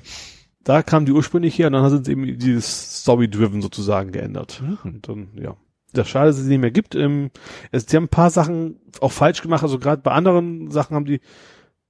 da 0.63 0.83
kam 0.83 1.05
die 1.05 1.11
ursprünglich 1.11 1.57
her 1.57 1.67
und 1.67 1.73
dann 1.73 1.89
sind 1.89 2.05
sie 2.05 2.11
eben 2.11 2.37
dieses 2.37 3.01
Story-Driven 3.01 3.61
sozusagen 3.61 4.11
geändert. 4.11 4.61
Und 4.83 5.07
dann, 5.07 5.29
ja. 5.35 5.55
Das 5.93 6.07
schade, 6.07 6.27
dass 6.27 6.37
es 6.37 6.43
sie 6.43 6.49
nicht 6.49 6.61
mehr 6.61 6.71
gibt. 6.71 6.93
Ähm, 6.93 7.31
es, 7.71 7.85
die 7.85 7.95
haben 7.95 8.03
ein 8.03 8.09
paar 8.09 8.29
Sachen 8.29 8.79
auch 9.01 9.11
falsch 9.11 9.41
gemacht. 9.41 9.63
Also 9.63 9.79
gerade 9.79 10.01
bei 10.01 10.11
anderen 10.11 10.69
Sachen 10.69 10.95
haben 10.95 11.05
die 11.05 11.19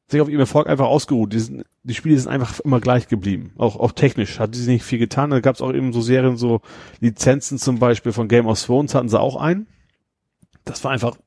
sich 0.07 0.21
auf 0.21 0.29
ihrem 0.29 0.39
Erfolg 0.39 0.67
einfach 0.67 0.87
ausgeruht. 0.87 1.33
Die, 1.33 1.39
sind, 1.39 1.65
die 1.83 1.93
Spiele 1.93 2.17
sind 2.17 2.31
einfach 2.31 2.59
immer 2.61 2.79
gleich 2.79 3.07
geblieben. 3.07 3.51
Auch, 3.57 3.75
auch 3.75 3.91
technisch 3.91 4.39
hat 4.39 4.55
sie 4.55 4.71
nicht 4.71 4.83
viel 4.83 4.99
getan. 4.99 5.29
Da 5.29 5.39
gab 5.39 5.55
es 5.55 5.61
auch 5.61 5.73
eben 5.73 5.93
so 5.93 6.01
Serien, 6.01 6.37
so 6.37 6.61
Lizenzen 6.99 7.57
zum 7.57 7.79
Beispiel 7.79 8.11
von 8.11 8.27
Game 8.27 8.47
of 8.47 8.61
Thrones 8.61 8.95
hatten 8.95 9.09
sie 9.09 9.19
auch 9.19 9.35
ein. 9.35 9.67
Das 10.65 10.83
war 10.83 10.91
einfach 10.91 11.17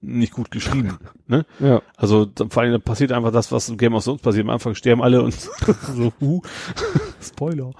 nicht 0.00 0.32
gut 0.32 0.50
geschrieben. 0.50 0.98
ne? 1.26 1.46
Ja. 1.58 1.82
Also 1.96 2.26
vor 2.48 2.62
allem 2.62 2.72
da 2.72 2.78
passiert 2.78 3.12
einfach 3.12 3.32
das, 3.32 3.52
was 3.52 3.68
in 3.68 3.76
Game 3.78 3.94
of 3.94 4.04
Thrones 4.04 4.22
passiert. 4.22 4.44
Am 4.44 4.50
Anfang 4.50 4.74
sterben 4.74 5.02
alle 5.02 5.22
und 5.22 5.34
so, 5.96 6.12
huh. 6.20 6.42
Spoiler. 7.20 7.72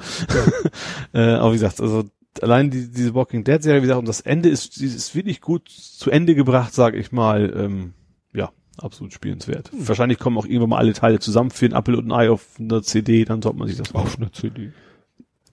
äh, 1.13 1.21
aber 1.35 1.51
wie 1.51 1.57
gesagt, 1.57 1.81
also 1.81 2.05
allein 2.43 2.71
die, 2.71 2.91
diese 2.91 3.15
Walking 3.15 3.45
Dead 3.45 3.63
Serie, 3.63 3.81
wie 3.81 3.87
gesagt, 3.87 3.99
und 4.01 4.09
das 4.09 4.21
Ende 4.21 4.49
ist, 4.49 4.81
ist 4.81 5.15
wirklich 5.15 5.41
gut 5.41 5.69
zu 5.69 6.11
Ende 6.11 6.35
gebracht, 6.35 6.75
sag 6.75 6.95
ich 6.95 7.13
mal. 7.13 7.53
Ähm, 7.57 7.95
ja, 8.35 8.51
absolut 8.79 9.13
spielenswert. 9.13 9.71
Wahrscheinlich 9.73 10.19
kommen 10.19 10.39
auch 10.39 10.47
irgendwann 10.47 10.71
mal 10.71 10.79
alle 10.79 10.93
Teile 10.93 11.19
zusammen 11.19 11.51
für 11.51 11.67
ein 11.67 11.73
Apple 11.73 11.97
und 11.97 12.07
ein 12.09 12.13
Ei 12.13 12.31
auf 12.31 12.47
einer 12.59 12.83
CD, 12.83 13.25
dann 13.25 13.43
sollte 13.43 13.59
man 13.59 13.69
sich 13.69 13.77
das 13.77 13.95
Auf 13.95 14.19
einer 14.19 14.33
CD. 14.33 14.73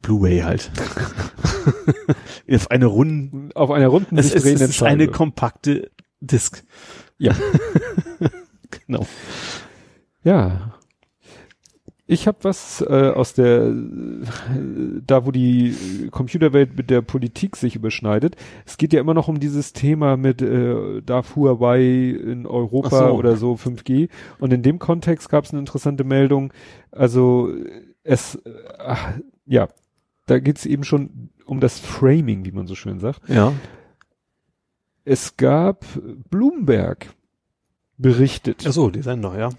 Blu-ray 0.02 0.42
halt. 0.42 0.70
auf 2.52 2.70
eine 2.72 2.86
runden, 2.88 3.52
Auf 3.54 3.72
einer 3.72 3.88
runden 3.88 4.18
es 4.18 4.34
es 4.34 4.44
drehenden 4.44 4.70
ist 4.70 4.84
eine 4.84 5.08
kompakte 5.08 5.92
Disc. 6.24 6.64
Ja. 7.18 7.34
genau. 8.88 9.06
Ja. 10.24 10.74
Ich 12.06 12.28
habe 12.28 12.38
was 12.42 12.82
äh, 12.82 13.12
aus 13.16 13.34
der, 13.34 13.64
äh, 13.64 15.02
da 15.08 15.26
wo 15.26 15.32
die 15.32 16.10
Computerwelt 16.12 16.76
mit 16.76 16.90
der 16.90 17.02
Politik 17.02 17.56
sich 17.56 17.78
überschneidet. 17.78 18.36
Es 18.66 18.78
geht 18.78 18.92
ja 18.92 19.00
immer 19.00 19.14
noch 19.14 19.30
um 19.30 19.40
dieses 19.40 19.72
Thema 19.72 20.18
mit, 20.18 20.42
äh, 20.42 21.02
darf 21.02 21.36
Huawei 21.36 22.10
in 22.10 22.46
Europa 22.46 23.08
so. 23.08 23.14
oder 23.14 23.38
so 23.38 23.54
5G. 23.54 24.10
Und 24.40 24.52
in 24.52 24.64
dem 24.64 24.80
Kontext 24.80 25.30
gab 25.30 25.46
es 25.46 25.52
eine 25.52 25.60
interessante 25.60 26.04
Meldung. 26.04 26.52
Also 26.92 27.54
es, 28.04 28.36
äh, 28.36 28.52
ach, 28.80 29.14
ja, 29.46 29.70
da 30.26 30.40
geht 30.40 30.58
es 30.58 30.66
eben 30.66 30.84
schon 30.84 31.30
um 31.46 31.62
das 31.62 31.80
Framing, 31.80 32.44
wie 32.46 32.52
man 32.52 32.68
so 32.68 32.76
schön 32.76 33.00
sagt. 33.00 33.22
Ja. 33.30 33.54
Es 35.06 35.38
gab 35.38 35.86
Bloomberg 36.30 37.14
berichtet. 37.98 38.64
Ach 38.68 38.72
so, 38.72 38.90
die 38.90 39.02
Sender, 39.02 39.38
ja. 39.38 39.50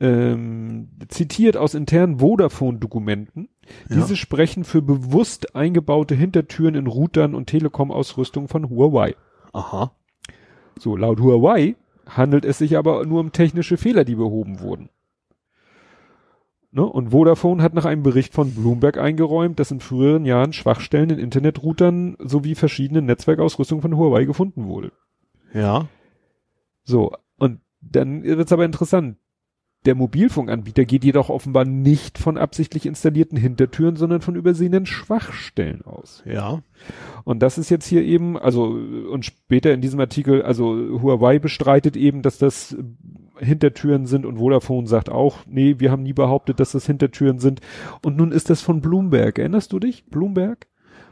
ähm, 0.00 0.90
zitiert 1.08 1.56
aus 1.56 1.74
internen 1.74 2.20
Vodafone-Dokumenten. 2.20 3.48
Diese 3.88 4.10
Ja. 4.10 4.16
sprechen 4.16 4.64
für 4.64 4.80
bewusst 4.80 5.56
eingebaute 5.56 6.14
Hintertüren 6.14 6.74
in 6.74 6.86
Routern 6.86 7.34
und 7.34 7.46
Telekom-Ausrüstung 7.46 8.48
von 8.48 8.70
Huawei. 8.70 9.16
Aha. 9.52 9.92
So, 10.78 10.96
laut 10.96 11.20
Huawei 11.20 11.74
handelt 12.06 12.44
es 12.44 12.58
sich 12.58 12.78
aber 12.78 13.04
nur 13.06 13.20
um 13.20 13.32
technische 13.32 13.76
Fehler, 13.76 14.04
die 14.04 14.14
behoben 14.14 14.60
wurden. 14.60 14.88
Ne? 16.78 16.84
Und 16.84 17.10
Vodafone 17.10 17.60
hat 17.60 17.74
nach 17.74 17.86
einem 17.86 18.04
Bericht 18.04 18.32
von 18.32 18.54
Bloomberg 18.54 18.98
eingeräumt, 18.98 19.58
dass 19.58 19.72
in 19.72 19.80
früheren 19.80 20.24
Jahren 20.24 20.52
Schwachstellen 20.52 21.10
in 21.10 21.18
Internetroutern 21.18 22.16
sowie 22.20 22.54
verschiedenen 22.54 23.04
Netzwerkausrüstungen 23.06 23.82
von 23.82 23.96
Huawei 23.96 24.26
gefunden 24.26 24.66
wurde. 24.66 24.92
Ja. 25.52 25.88
So, 26.84 27.10
und 27.36 27.58
dann 27.80 28.22
wird's 28.22 28.52
aber 28.52 28.64
interessant. 28.64 29.16
Der 29.86 29.96
Mobilfunkanbieter 29.96 30.84
geht 30.84 31.02
jedoch 31.02 31.30
offenbar 31.30 31.64
nicht 31.64 32.16
von 32.16 32.38
absichtlich 32.38 32.86
installierten 32.86 33.38
Hintertüren, 33.38 33.96
sondern 33.96 34.20
von 34.20 34.36
übersehenen 34.36 34.86
Schwachstellen 34.86 35.82
aus. 35.82 36.22
Ja. 36.26 36.62
Und 37.24 37.40
das 37.42 37.58
ist 37.58 37.70
jetzt 37.70 37.86
hier 37.86 38.02
eben, 38.02 38.38
also, 38.38 38.66
und 38.66 39.24
später 39.24 39.72
in 39.72 39.80
diesem 39.80 39.98
Artikel, 39.98 40.42
also 40.42 40.76
Huawei 41.02 41.40
bestreitet 41.40 41.96
eben, 41.96 42.22
dass 42.22 42.38
das 42.38 42.76
Hintertüren 43.38 44.06
sind 44.06 44.26
und 44.26 44.38
Vodafone 44.38 44.86
sagt 44.86 45.08
auch, 45.10 45.38
nee, 45.46 45.76
wir 45.78 45.90
haben 45.90 46.02
nie 46.02 46.12
behauptet, 46.12 46.60
dass 46.60 46.72
das 46.72 46.86
Hintertüren 46.86 47.38
sind. 47.38 47.60
Und 48.04 48.16
nun 48.16 48.32
ist 48.32 48.50
das 48.50 48.60
von 48.60 48.80
Bloomberg. 48.80 49.38
Erinnerst 49.38 49.72
du 49.72 49.78
dich? 49.78 50.04
Bloomberg? 50.06 50.66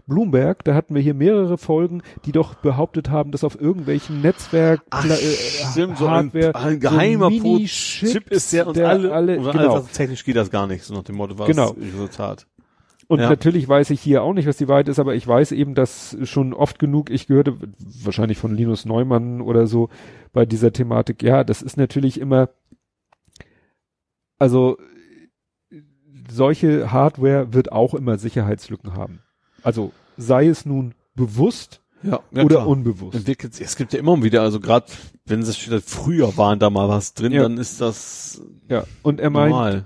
Bloomberg, 0.09 0.63
da 0.63 0.75
hatten 0.75 0.95
wir 0.95 1.03
hier 1.03 1.15
mehrere 1.15 1.59
Folgen, 1.59 2.01
die 2.27 2.33
doch 2.33 2.55
behauptet 2.55 3.11
haben, 3.11 3.33
dass 3.33 3.43
auf 3.43 3.61
irgendwelchen 3.61 4.21
Netzwerk 4.21 4.83
Ach, 4.91 5.05
äh, 5.05 5.11
stimmt, 5.73 5.99
so 5.99 6.07
ein, 6.07 6.27
Hardware 6.33 6.55
ein 6.55 6.79
geheimer 6.79 7.29
so 7.33 7.59
Chip 7.67 8.31
ist 8.31 8.53
der 8.53 8.69
uns 8.69 8.77
der 8.77 8.89
alle, 8.89 9.13
alle- 9.13 9.37
genau. 9.39 9.75
also 9.75 9.89
technisch 9.93 10.25
geht 10.25 10.37
das 10.37 10.51
gar 10.53 10.69
nicht, 10.69 10.85
so 10.85 10.95
nach 10.95 11.03
dem 11.03 11.17
Motto, 11.17 11.37
was 11.41 11.49
Genau. 11.49 11.71
Resultat. 11.71 12.47
Und 13.09 13.21
Ja. 13.21 13.29
natürlich 13.29 13.69
weiß 13.69 13.91
ich 13.91 14.01
hier 14.01 14.23
auch 14.23 14.33
nicht, 14.33 14.47
was 14.49 14.57
die 14.57 14.67
Wahrheit 14.69 14.89
ist, 14.89 14.99
aber 14.99 15.15
ich 15.15 15.27
weiß 15.27 15.53
eben, 15.53 15.75
dass 15.75 16.17
schon 16.25 16.53
oft 16.53 16.79
genug, 16.81 17.09
ich 17.11 17.27
gehörte 17.29 17.57
wahrscheinlich 18.03 18.39
von 18.39 18.55
Linus 18.55 18.85
Neumann 18.85 19.41
oder 19.41 19.67
so 19.69 19.91
bei 20.33 20.45
dieser 20.45 20.73
Thematik, 20.73 21.23
ja, 21.23 21.45
das 21.45 21.63
ist 21.63 21.77
natürlich 21.77 22.19
immer, 22.21 22.49
also 24.39 24.77
solche 26.29 26.91
Hardware 26.93 27.53
wird 27.53 27.71
auch 27.73 27.95
immer 27.95 28.19
Sicherheitslücken 28.19 28.95
haben. 28.95 29.21
Also 29.63 29.93
sei 30.17 30.47
es 30.49 30.67
nun 30.67 30.95
bewusst 31.15 31.81
Ja, 32.03 32.21
oder 32.33 32.47
klar. 32.47 32.67
unbewusst. 32.69 33.15
entwickelt. 33.17 33.59
Es 33.61 33.77
gibt 33.77 33.93
ja 33.93 33.99
immer 34.01 34.21
wieder, 34.23 34.43
also 34.43 34.59
gerade 34.61 34.87
wenn 35.25 35.41
es 35.41 35.57
früher 35.57 36.37
waren 36.37 36.59
da 36.59 36.71
mal 36.71 36.89
was 36.89 37.15
drin, 37.15 37.33
Ja. 37.33 37.43
dann 37.43 37.57
ist 37.59 37.81
das 37.81 38.43
Ja, 38.69 38.85
und 39.03 39.21
er 39.21 39.31
meint, 39.31 39.51
normal. 39.51 39.85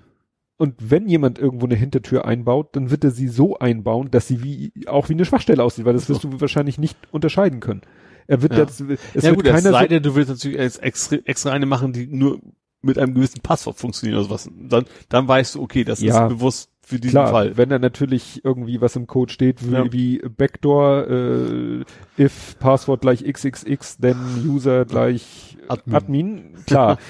Und 0.61 0.75
wenn 0.91 1.09
jemand 1.09 1.39
irgendwo 1.39 1.65
eine 1.67 1.75
Hintertür 1.75 2.27
einbaut, 2.27 2.77
dann 2.77 2.91
wird 2.91 3.03
er 3.03 3.11
sie 3.11 3.29
so 3.29 3.59
einbauen, 3.59 4.11
dass 4.11 4.29
sie 4.29 4.43
wie, 4.45 4.73
auch 4.87 5.09
wie 5.09 5.15
eine 5.15 5.25
Schwachstelle 5.25 5.65
aussieht, 5.65 5.87
weil 5.87 5.95
das 5.95 6.09
wirst 6.11 6.23
du 6.23 6.41
wahrscheinlich 6.41 6.79
nicht 6.79 6.97
unterscheiden 7.11 7.61
können. 7.61 7.81
Er 8.27 8.43
wird 8.43 8.53
Ja. 8.53 8.59
jetzt, 8.61 8.81
es 8.81 9.25
ja 9.25 9.31
wird 9.31 9.37
gut, 9.37 9.47
es 9.47 9.53
keiner 9.53 9.71
sei 9.71 9.83
so, 9.85 9.89
denn, 9.89 10.03
du 10.03 10.15
willst 10.15 10.29
natürlich 10.31 10.59
extra, 10.83 11.17
extra 11.25 11.51
eine 11.53 11.65
machen, 11.67 11.93
die 11.95 12.07
nur 12.07 12.41
mit 12.83 12.99
einem 12.99 13.15
gewissen 13.15 13.41
Passwort 13.41 13.79
funktionieren 13.79 14.19
oder 14.19 14.29
sowas. 14.29 14.51
Dann, 14.55 14.85
dann 15.09 15.27
weißt 15.27 15.55
du, 15.55 15.63
okay, 15.63 15.83
das 15.85 16.01
Ja. 16.01 16.25
ist 16.25 16.29
bewusst 16.29 16.71
für 16.83 16.99
diesen 16.99 17.13
klar, 17.13 17.29
Fall. 17.31 17.57
wenn 17.57 17.69
da 17.71 17.79
natürlich 17.79 18.45
irgendwie 18.45 18.81
was 18.81 18.97
im 18.97 19.07
Code 19.07 19.33
steht, 19.33 19.67
wie, 19.67 19.73
Ja. 19.73 19.93
wie 19.93 20.19
Backdoor, 20.19 21.07
äh, 21.09 21.85
if 22.19 22.59
Passwort 22.59 23.01
gleich 23.01 23.25
xxx, 23.25 23.97
then 23.99 24.17
User 24.47 24.85
gleich 24.85 25.57
Admin. 25.69 25.95
Admin, 25.97 26.55
klar. 26.67 26.99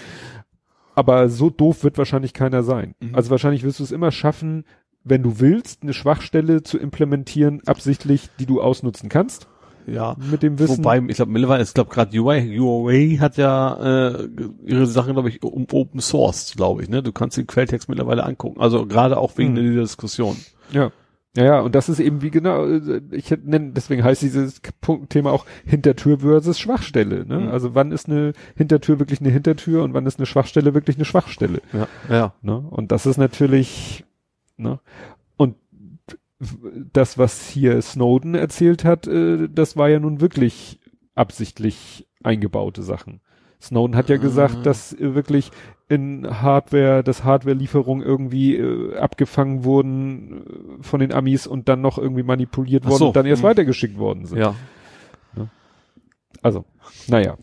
Aber 1.01 1.29
so 1.31 1.49
doof 1.49 1.83
wird 1.83 1.97
wahrscheinlich 1.97 2.35
keiner 2.35 2.63
sein. 2.63 2.95
Mhm. 3.01 3.15
Also 3.15 3.31
wahrscheinlich 3.31 3.63
wirst 3.63 3.79
du 3.81 3.85
es 3.85 3.91
immer 3.93 4.13
schaffen, 4.13 4.65
wenn 5.03 5.23
du 5.23 5.41
willst, 5.41 5.83
eine 5.83 5.95
Schwachstelle 5.95 6.63
zu 6.63 6.77
implementieren, 6.79 7.63
absichtlich, 7.65 8.29
die 8.39 8.45
du 8.45 8.61
ausnutzen 8.61 9.09
kannst, 9.09 9.47
Ja. 9.87 10.15
mit 10.31 10.43
dem 10.43 10.59
Wissen. 10.59 10.77
Wobei, 10.79 10.99
ich 11.09 11.17
glaube, 11.17 11.33
mittlerweile, 11.33 11.63
ich 11.63 11.73
glaube 11.73 11.89
gerade 11.91 12.15
UI, 12.19 12.59
Huawei 12.59 13.17
hat 13.19 13.39
ja 13.39 14.09
äh, 14.09 14.29
ihre 14.67 14.87
Sachen, 14.87 15.15
glaube 15.15 15.31
ich, 15.31 15.43
um 15.43 15.67
Open 15.73 16.01
Source, 16.01 16.53
glaube 16.55 16.83
ich, 16.83 16.91
ne? 16.91 17.03
Du 17.03 17.13
kannst 17.13 17.39
den 17.39 17.47
Quelltext 17.47 17.89
mittlerweile 17.89 18.25
angucken. 18.25 18.61
Also 18.61 18.85
gerade 18.87 19.17
auch 19.17 19.39
wegen 19.39 19.57
Hm. 19.57 19.63
dieser 19.65 19.81
Diskussion. 19.83 20.37
Ja. 20.71 20.91
Ja, 21.37 21.45
ja, 21.45 21.61
und 21.61 21.77
das 21.77 21.89
ist 21.89 22.01
eben 22.01 22.23
wie 22.23 22.31
genau, 22.31 22.67
äh, 22.67 23.01
ich 23.13 23.31
nennen, 23.31 23.73
deswegen 23.73 24.03
heißt 24.03 24.23
dieses 24.23 24.61
Punkt, 24.81 25.11
Thema 25.11 25.31
auch 25.31 25.47
Hintertür 25.65 26.19
versus 26.19 26.59
Schwachstelle. 26.59 27.25
Ne? 27.25 27.41
Mhm. 27.41 27.49
Also 27.49 27.75
wann 27.75 27.93
ist 27.93 28.09
eine 28.09 28.33
Hintertür 28.57 28.99
wirklich 28.99 29.21
eine 29.21 29.31
Hintertür 29.31 29.85
und 29.85 29.95
wann 29.95 30.07
ist 30.07 30.19
eine 30.19 30.27
Schwachstelle 30.27 30.75
wirklich 30.75 30.97
eine 30.97 31.05
Schwachstelle? 31.05 31.63
Ja. 31.73 31.89
Ja. 32.09 32.35
Ne? 32.43 32.59
Und 32.59 32.91
das 32.91 33.07
ist 33.07 33.17
natürlich, 33.17 34.05
ne? 34.57 34.81
Und 35.37 35.55
das, 36.93 37.17
was 37.17 37.49
hier 37.49 37.81
Snowden 37.81 38.35
erzählt 38.35 38.85
hat, 38.85 39.07
äh, 39.07 39.49
das 39.49 39.77
war 39.77 39.89
ja 39.89 40.01
nun 40.01 40.21
wirklich 40.21 40.81
absichtlich 41.15 42.09
eingebaute 42.25 42.83
Sachen. 42.83 43.21
Snowden 43.61 43.95
hat 43.95 44.09
ja 44.09 44.17
gesagt, 44.17 44.67
dass 44.67 44.93
äh, 44.95 45.15
wirklich 45.15 45.53
in 45.91 46.41
Hardware, 46.41 47.03
dass 47.03 47.25
Hardware-Lieferungen 47.25 48.07
irgendwie 48.07 48.57
äh, 48.57 48.97
abgefangen 48.97 49.65
wurden 49.65 50.79
äh, 50.81 50.83
von 50.83 51.01
den 51.01 51.13
Amis 51.13 51.47
und 51.49 51.69
dann 51.69 51.81
noch 51.81 51.99
irgendwie 51.99 52.23
manipuliert 52.23 52.85
Ach 52.87 52.91
worden 52.91 52.99
so, 52.99 53.07
und 53.09 53.17
dann 53.17 53.27
erst 53.27 53.43
hm. 53.43 53.49
weitergeschickt 53.49 53.99
worden 53.99 54.25
sind. 54.25 54.39
Ja. 54.39 54.55
Also, 56.43 56.65
naja. 57.09 57.37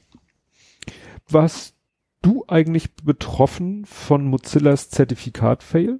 Warst 1.30 1.76
du 2.22 2.46
eigentlich 2.48 2.96
betroffen 2.96 3.86
von 3.86 4.26
Mozillas 4.26 4.90
Zertifikat-Fail? 4.90 6.00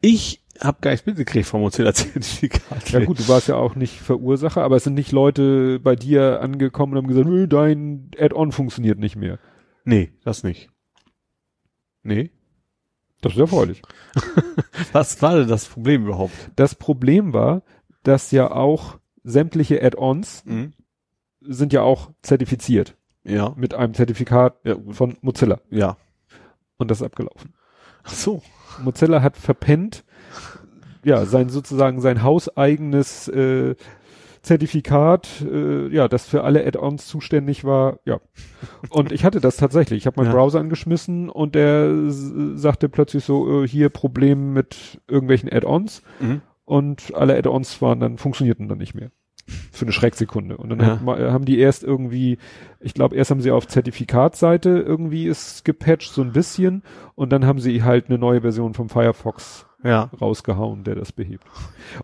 Ich 0.00 0.42
habe 0.58 0.78
gar 0.80 0.90
nichts 0.90 1.06
mitgekriegt 1.06 1.46
vom 1.46 1.60
Mozilla-Zertifikat. 1.60 2.90
Ja 2.90 3.04
gut, 3.04 3.18
du 3.18 3.28
warst 3.28 3.48
ja 3.48 3.56
auch 3.56 3.76
nicht 3.76 4.00
Verursacher, 4.00 4.62
aber 4.62 4.76
es 4.76 4.84
sind 4.84 4.94
nicht 4.94 5.12
Leute 5.12 5.78
bei 5.80 5.96
dir 5.96 6.40
angekommen 6.40 6.92
und 6.92 6.98
haben 6.98 7.08
gesagt, 7.08 7.28
"Nö, 7.28 7.46
dein 7.46 8.10
Add-on 8.18 8.52
funktioniert 8.52 8.98
nicht 8.98 9.16
mehr. 9.16 9.38
Nee, 9.84 10.12
das 10.24 10.42
nicht. 10.42 10.70
Nee. 12.02 12.30
Das 13.20 13.32
ist 13.34 13.38
erfreulich. 13.38 13.82
Was 14.92 15.20
war 15.22 15.36
denn 15.38 15.48
das 15.48 15.66
Problem 15.66 16.04
überhaupt? 16.06 16.32
Das 16.56 16.74
Problem 16.74 17.32
war, 17.32 17.62
dass 18.02 18.30
ja 18.30 18.50
auch 18.50 18.98
sämtliche 19.22 19.82
Add-ons 19.82 20.44
Mhm. 20.46 20.72
sind 21.42 21.72
ja 21.72 21.82
auch 21.82 22.10
zertifiziert 22.22 22.96
Ja. 23.24 23.52
mit 23.56 23.74
einem 23.74 23.92
Zertifikat 23.94 24.56
Ja, 24.64 24.76
von 24.90 25.16
Mozilla. 25.20 25.60
ja. 25.70 25.96
Und 26.78 26.90
das 26.90 27.00
ist 27.00 27.06
abgelaufen. 27.06 27.52
Ach 28.04 28.12
so. 28.14 28.42
Mozilla 28.82 29.20
hat 29.20 29.36
verpennt, 29.36 30.04
ja, 31.04 31.26
sein 31.26 31.50
sozusagen 31.50 32.00
sein 32.00 32.22
hauseigenes 32.22 33.28
äh, 33.28 33.74
Zertifikat, 34.42 35.44
äh, 35.50 35.88
ja, 35.88 36.08
das 36.08 36.26
für 36.26 36.44
alle 36.44 36.66
Add-ons 36.66 37.06
zuständig 37.06 37.64
war, 37.64 37.98
ja. 38.04 38.20
Und 38.88 39.12
ich 39.12 39.24
hatte 39.24 39.40
das 39.40 39.56
tatsächlich. 39.56 39.98
Ich 39.98 40.06
habe 40.06 40.20
meinen 40.20 40.30
Ja. 40.32 40.36
Browser 40.36 40.60
angeschmissen 40.60 41.28
und 41.28 41.54
der 41.54 41.92
sagte 42.10 42.88
plötzlich 42.88 43.24
so, 43.24 43.62
äh, 43.62 43.68
hier 43.68 43.88
Problem 43.90 44.52
mit 44.52 45.00
irgendwelchen 45.08 45.52
Add-ons 45.52 46.02
Mhm. 46.20 46.40
und 46.64 47.14
alle 47.14 47.36
Add-ons 47.36 47.80
waren 47.82 48.00
dann, 48.00 48.18
funktionierten 48.18 48.68
dann 48.68 48.78
nicht 48.78 48.94
mehr. 48.94 49.10
Für 49.72 49.84
eine 49.84 49.92
Schrecksekunde. 49.92 50.56
Und 50.58 50.68
dann 50.70 50.80
Ja. 50.80 50.86
hat, 51.00 51.32
haben 51.32 51.44
die 51.44 51.58
erst 51.58 51.82
irgendwie, 51.82 52.38
ich 52.78 52.94
glaube, 52.94 53.16
erst 53.16 53.32
haben 53.32 53.40
sie 53.40 53.50
auf 53.50 53.66
Zertifikatsseite 53.66 54.70
irgendwie 54.78 55.26
ist 55.26 55.64
gepatcht, 55.64 56.12
so 56.12 56.22
ein 56.22 56.32
bisschen, 56.32 56.82
und 57.16 57.30
dann 57.30 57.44
haben 57.46 57.58
sie 57.58 57.82
halt 57.82 58.08
eine 58.08 58.18
neue 58.18 58.42
Version 58.42 58.74
vom 58.74 58.88
Firefox 58.88 59.66
Ja. 59.82 60.10
rausgehauen, 60.20 60.84
der 60.84 60.94
das 60.94 61.12
behebt. 61.12 61.44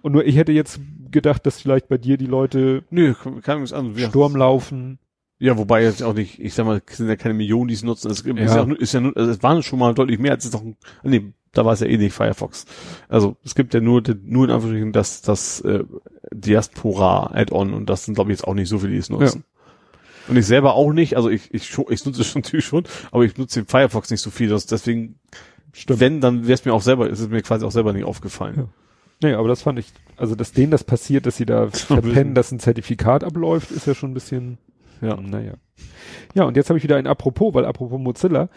Und 0.03 0.13
nur 0.13 0.25
ich 0.27 0.37
hätte 0.37 0.53
jetzt 0.53 0.81
gedacht, 1.11 1.45
dass 1.47 1.61
vielleicht 1.61 1.89
bei 1.89 1.99
dir 1.99 2.17
die 2.17 2.27
Leute 2.27 2.85
Nö, 2.91 3.15
kann 3.43 3.59
nichts 3.61 3.73
anderes. 3.73 4.01
Ja. 4.01 4.09
Sturm 4.09 4.35
laufen. 4.37 4.99
Ja, 5.39 5.59
wobei 5.59 5.83
jetzt 5.83 6.03
auch 6.03 6.15
nicht, 6.15 6.39
ich 6.41 6.55
sag 6.55 6.65
mal, 6.65 6.81
es 6.87 6.97
sind 6.97 7.09
ja 7.09 7.17
keine 7.17 7.35
Millionen, 7.35 7.69
die 7.69 7.75
es 7.75 7.83
nutzen. 7.83 8.11
Es 8.11 8.25
gibt- 8.25 8.41
ist 8.41 8.51
Ja. 8.55 8.57
ja, 8.57 8.63
auch, 8.63 8.79
ist 8.79 8.95
ja 8.95 9.01
nur, 9.01 9.15
also 9.17 9.31
es 9.31 9.43
waren 9.43 9.63
schon 9.63 9.79
mal 9.79 9.93
deutlich 9.95 10.19
mehr 10.19 10.33
als 10.33 10.45
jetzt 10.45 10.55
noch 10.55 10.63
ein, 10.63 10.77
nee, 11.03 11.33
da 11.53 11.65
war 11.67 11.75
es 11.75 11.81
ja 11.81 11.87
eh 11.87 11.99
nicht 11.99 12.15
Firefox. 12.15 12.65
Also 13.09 13.37
es 13.45 13.55
gibt 13.55 13.75
ja 13.75 13.81
nur, 13.81 14.03
nur 14.23 14.47
in 14.47 14.51
Anführungsstrichen 14.51 14.93
das, 14.93 15.21
das 15.21 15.61
äh, 15.61 15.85
Diaspora 16.33 17.31
Add-on 17.35 17.75
und 17.75 17.91
das 17.91 18.05
sind 18.05 18.15
glaube 18.15 18.31
ich 18.33 18.39
jetzt 18.39 18.47
auch 18.47 18.55
nicht 18.55 18.69
so 18.69 18.79
viele, 18.79 18.93
die 18.93 18.99
es 18.99 19.11
nutzen. 19.11 19.45
Und 20.29 20.37
ich 20.37 20.47
selber 20.47 20.75
auch 20.75 20.93
nicht, 20.93 21.17
also 21.17 21.29
ich, 21.31 21.53
ich, 21.55 21.71
ich 21.91 22.05
nutze 22.07 22.21
es 22.23 22.27
schon 22.27 22.41
natürlich 22.43 22.65
schon, 22.65 22.85
aber 23.13 23.25
ich 23.25 23.37
nutze 23.37 23.61
den 23.63 23.69
Firefox 23.69 24.11
nicht 24.11 24.21
so 24.21 24.31
viel, 24.31 24.49
das, 24.49 24.67
deswegen, 24.67 25.19
wenn, 25.89 26.21
dann 26.21 26.43
wäre 26.45 26.55
es 26.55 26.65
mir 26.65 26.73
auch 26.75 26.83
selber, 26.83 27.09
ist 27.09 27.21
es 27.21 27.29
mir 27.29 27.43
quasi 27.43 27.65
auch 27.65 27.71
selber 27.73 27.93
nicht 27.93 28.05
aufgefallen. 28.05 28.55
Ja. 28.57 28.69
Nee, 29.23 29.35
aber 29.35 29.49
das 29.49 29.63
fand 29.63 29.79
ich, 29.79 29.87
also 30.17 30.35
dass 30.35 30.53
denen 30.53 30.71
das 30.71 30.85
passiert, 30.85 31.27
dass 31.27 31.37
sie 31.37 31.47
da 31.47 31.69
verpennen, 31.71 32.35
dass 32.35 32.53
ein 32.53 32.61
Zertifikat 32.61 33.25
abläuft, 33.25 33.71
ist 33.71 33.87
ja 33.87 33.95
schon 33.95 34.11
ein 34.11 34.15
bisschen, 34.15 34.59
Ja. 35.01 35.17
naja. 35.21 35.55
Ja, 36.35 36.45
und 36.45 36.57
jetzt 36.57 36.69
habe 36.69 36.79
ich 36.79 36.83
wieder 36.85 36.97
ein 36.97 37.07
Apropos, 37.07 37.55
weil 37.55 37.65
apropos 37.65 37.99
Mozilla. 38.01 38.49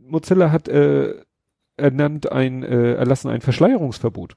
Mozilla 0.00 0.50
hat 0.52 0.68
äh, 0.68 1.14
ernannt 1.76 2.30
ein, 2.30 2.62
äh, 2.62 2.94
erlassen 2.94 3.30
ein 3.30 3.40
Verschleierungsverbot. 3.40 4.36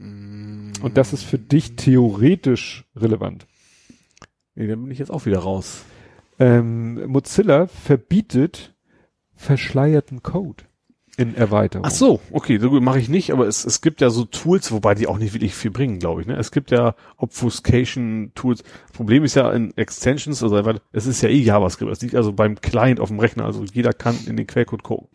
Und 0.00 0.92
das 0.94 1.12
ist 1.12 1.24
für 1.24 1.38
dich 1.38 1.74
theoretisch 1.76 2.84
relevant. 2.94 3.46
Nee, 4.54 4.66
dann 4.68 4.82
bin 4.82 4.90
ich 4.92 4.98
jetzt 4.98 5.10
auch 5.10 5.26
wieder 5.26 5.40
raus. 5.40 5.84
Ähm, 6.38 7.04
Mozilla 7.10 7.66
verbietet 7.66 8.74
verschleierten 9.38 10.22
Code 10.22 10.64
in 11.16 11.34
Erweiterung. 11.34 11.84
Ach 11.84 11.90
so, 11.90 12.20
okay, 12.30 12.58
so 12.58 12.70
gut 12.70 12.82
mache 12.82 13.00
ich 13.00 13.08
nicht, 13.08 13.32
aber 13.32 13.48
es, 13.48 13.64
es 13.64 13.80
gibt 13.80 14.00
ja 14.00 14.10
so 14.10 14.24
Tools, 14.24 14.70
wobei 14.70 14.94
die 14.94 15.06
auch 15.06 15.18
nicht 15.18 15.34
wirklich 15.34 15.54
viel 15.54 15.70
bringen, 15.70 15.98
glaube 15.98 16.20
ich. 16.20 16.26
Ne? 16.26 16.36
Es 16.36 16.52
gibt 16.52 16.70
ja 16.70 16.94
Obfuscation-Tools. 17.16 18.62
Problem 18.92 19.24
ist 19.24 19.34
ja 19.34 19.50
in 19.50 19.76
Extensions, 19.76 20.42
also 20.42 20.56
es 20.92 21.06
ist 21.06 21.22
ja 21.22 21.28
eh 21.28 21.40
JavaScript, 21.40 21.90
es 21.90 22.02
liegt 22.02 22.14
also 22.14 22.32
beim 22.32 22.60
Client 22.60 23.00
auf 23.00 23.08
dem 23.08 23.18
Rechner, 23.18 23.46
also 23.46 23.64
jeder 23.64 23.92
kann 23.92 24.16
in 24.26 24.36
den 24.36 24.46
Quellcode 24.46 24.84
gucken. 24.84 25.08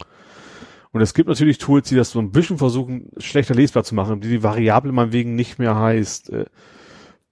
Und 0.92 1.02
es 1.02 1.14
gibt 1.14 1.30
natürlich 1.30 1.58
Tools, 1.58 1.88
die 1.88 1.96
das 1.96 2.12
so 2.12 2.20
ein 2.20 2.32
bisschen 2.32 2.58
versuchen, 2.58 3.10
schlechter 3.18 3.56
lesbar 3.56 3.84
zu 3.84 3.96
machen, 3.96 4.20
die 4.20 4.30
die 4.30 4.44
Variable 4.44 4.92
meinetwegen 4.92 5.36
nicht 5.36 5.58
mehr 5.58 5.80
heißt 5.80 6.32
äh, 6.32 6.46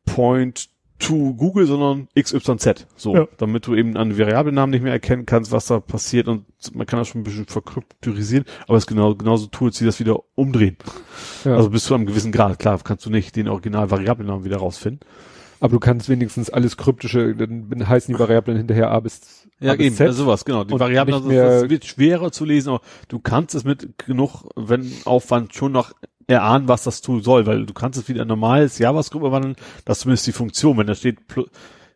Point 0.05 0.69
to 1.01 1.33
Google, 1.33 1.65
sondern 1.65 2.07
XYZ. 2.17 2.85
So, 2.95 3.15
Ja. 3.15 3.27
damit 3.37 3.67
du 3.67 3.75
eben 3.75 3.97
an 3.97 4.17
Variablennamen 4.17 4.71
nicht 4.71 4.83
mehr 4.83 4.93
erkennen 4.93 5.25
kannst, 5.25 5.51
was 5.51 5.65
da 5.65 5.79
passiert 5.79 6.27
und 6.27 6.45
man 6.73 6.85
kann 6.87 6.99
das 6.99 7.07
schon 7.09 7.21
ein 7.21 7.23
bisschen 7.23 7.45
verkryptorisieren, 7.47 8.45
aber 8.67 8.77
es 8.77 8.83
ist 8.83 8.87
genau, 8.87 9.15
genauso 9.15 9.47
Tools, 9.47 9.77
die 9.77 9.85
das 9.85 9.99
wieder 9.99 10.19
umdrehen. 10.35 10.77
Ja. 11.43 11.55
Also 11.55 11.69
bis 11.69 11.83
zu 11.85 11.95
einem 11.95 12.05
gewissen 12.05 12.31
Grad. 12.31 12.59
Klar, 12.59 12.79
kannst 12.83 13.05
du 13.05 13.09
nicht 13.09 13.35
den 13.35 13.47
original 13.47 13.89
Variablennamen 13.91 14.43
wieder 14.45 14.57
rausfinden. 14.57 15.01
aber 15.59 15.73
du 15.73 15.79
kannst 15.79 16.09
wenigstens 16.09 16.49
alles 16.49 16.75
kryptische, 16.77 17.35
dann 17.35 17.87
heißen 17.87 18.13
die 18.13 18.19
Variablen 18.19 18.57
hinterher 18.57 18.89
A 18.91 18.99
bis, 18.99 19.47
A 19.63 19.75
bis 19.75 19.95
Z. 19.95 20.07
also 20.07 20.23
sowas, 20.23 20.43
genau. 20.45 20.63
Die 20.63 20.73
Und 20.73 20.79
Variablen, 20.79 21.13
also 21.15 21.29
das 21.29 21.69
wird 21.69 21.85
schwerer 21.85 22.31
zu 22.31 22.45
lesen, 22.45 22.69
aber 22.69 22.81
du 23.09 23.19
kannst 23.19 23.53
es 23.55 23.63
mit 23.63 23.97
genug, 23.99 24.45
wenn 24.55 24.91
Aufwand 25.05 25.53
schon 25.53 25.71
noch 25.71 25.93
erahnen, 26.27 26.67
was 26.67 26.83
das 26.83 27.01
Tool 27.01 27.23
soll, 27.23 27.45
weil 27.45 27.65
du 27.65 27.73
kannst 27.73 27.99
es 27.99 28.07
wieder 28.07 28.23
in 28.23 28.27
normales 28.27 28.77
JavaScript 28.79 29.23
umwandeln, 29.23 29.55
das 29.85 29.97
ist 29.97 30.01
zumindest 30.03 30.27
die 30.27 30.31
Funktion, 30.31 30.77
wenn 30.77 30.87
da 30.87 30.95
steht, 30.95 31.17
wenn 31.35 31.45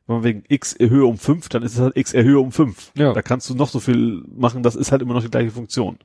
man 0.08 0.24
wegen 0.24 0.44
x 0.48 0.74
erhöhe 0.74 1.06
um 1.06 1.18
5, 1.18 1.50
dann 1.50 1.64
ist 1.64 1.74
es 1.74 1.80
halt 1.80 1.98
x 1.98 2.14
erhöhe 2.14 2.40
um 2.40 2.52
5. 2.52 2.92
Ja. 2.96 3.14
Da 3.14 3.22
kannst 3.22 3.50
du 3.50 3.56
noch 3.56 3.70
so 3.70 3.80
viel 3.80 4.24
machen, 4.36 4.64
das 4.64 4.76
ist 4.76 4.92
halt 4.92 5.02
immer 5.02 5.14
noch 5.14 5.24
die 5.24 5.32
gleiche 5.32 5.52
Funktion. 5.52 5.98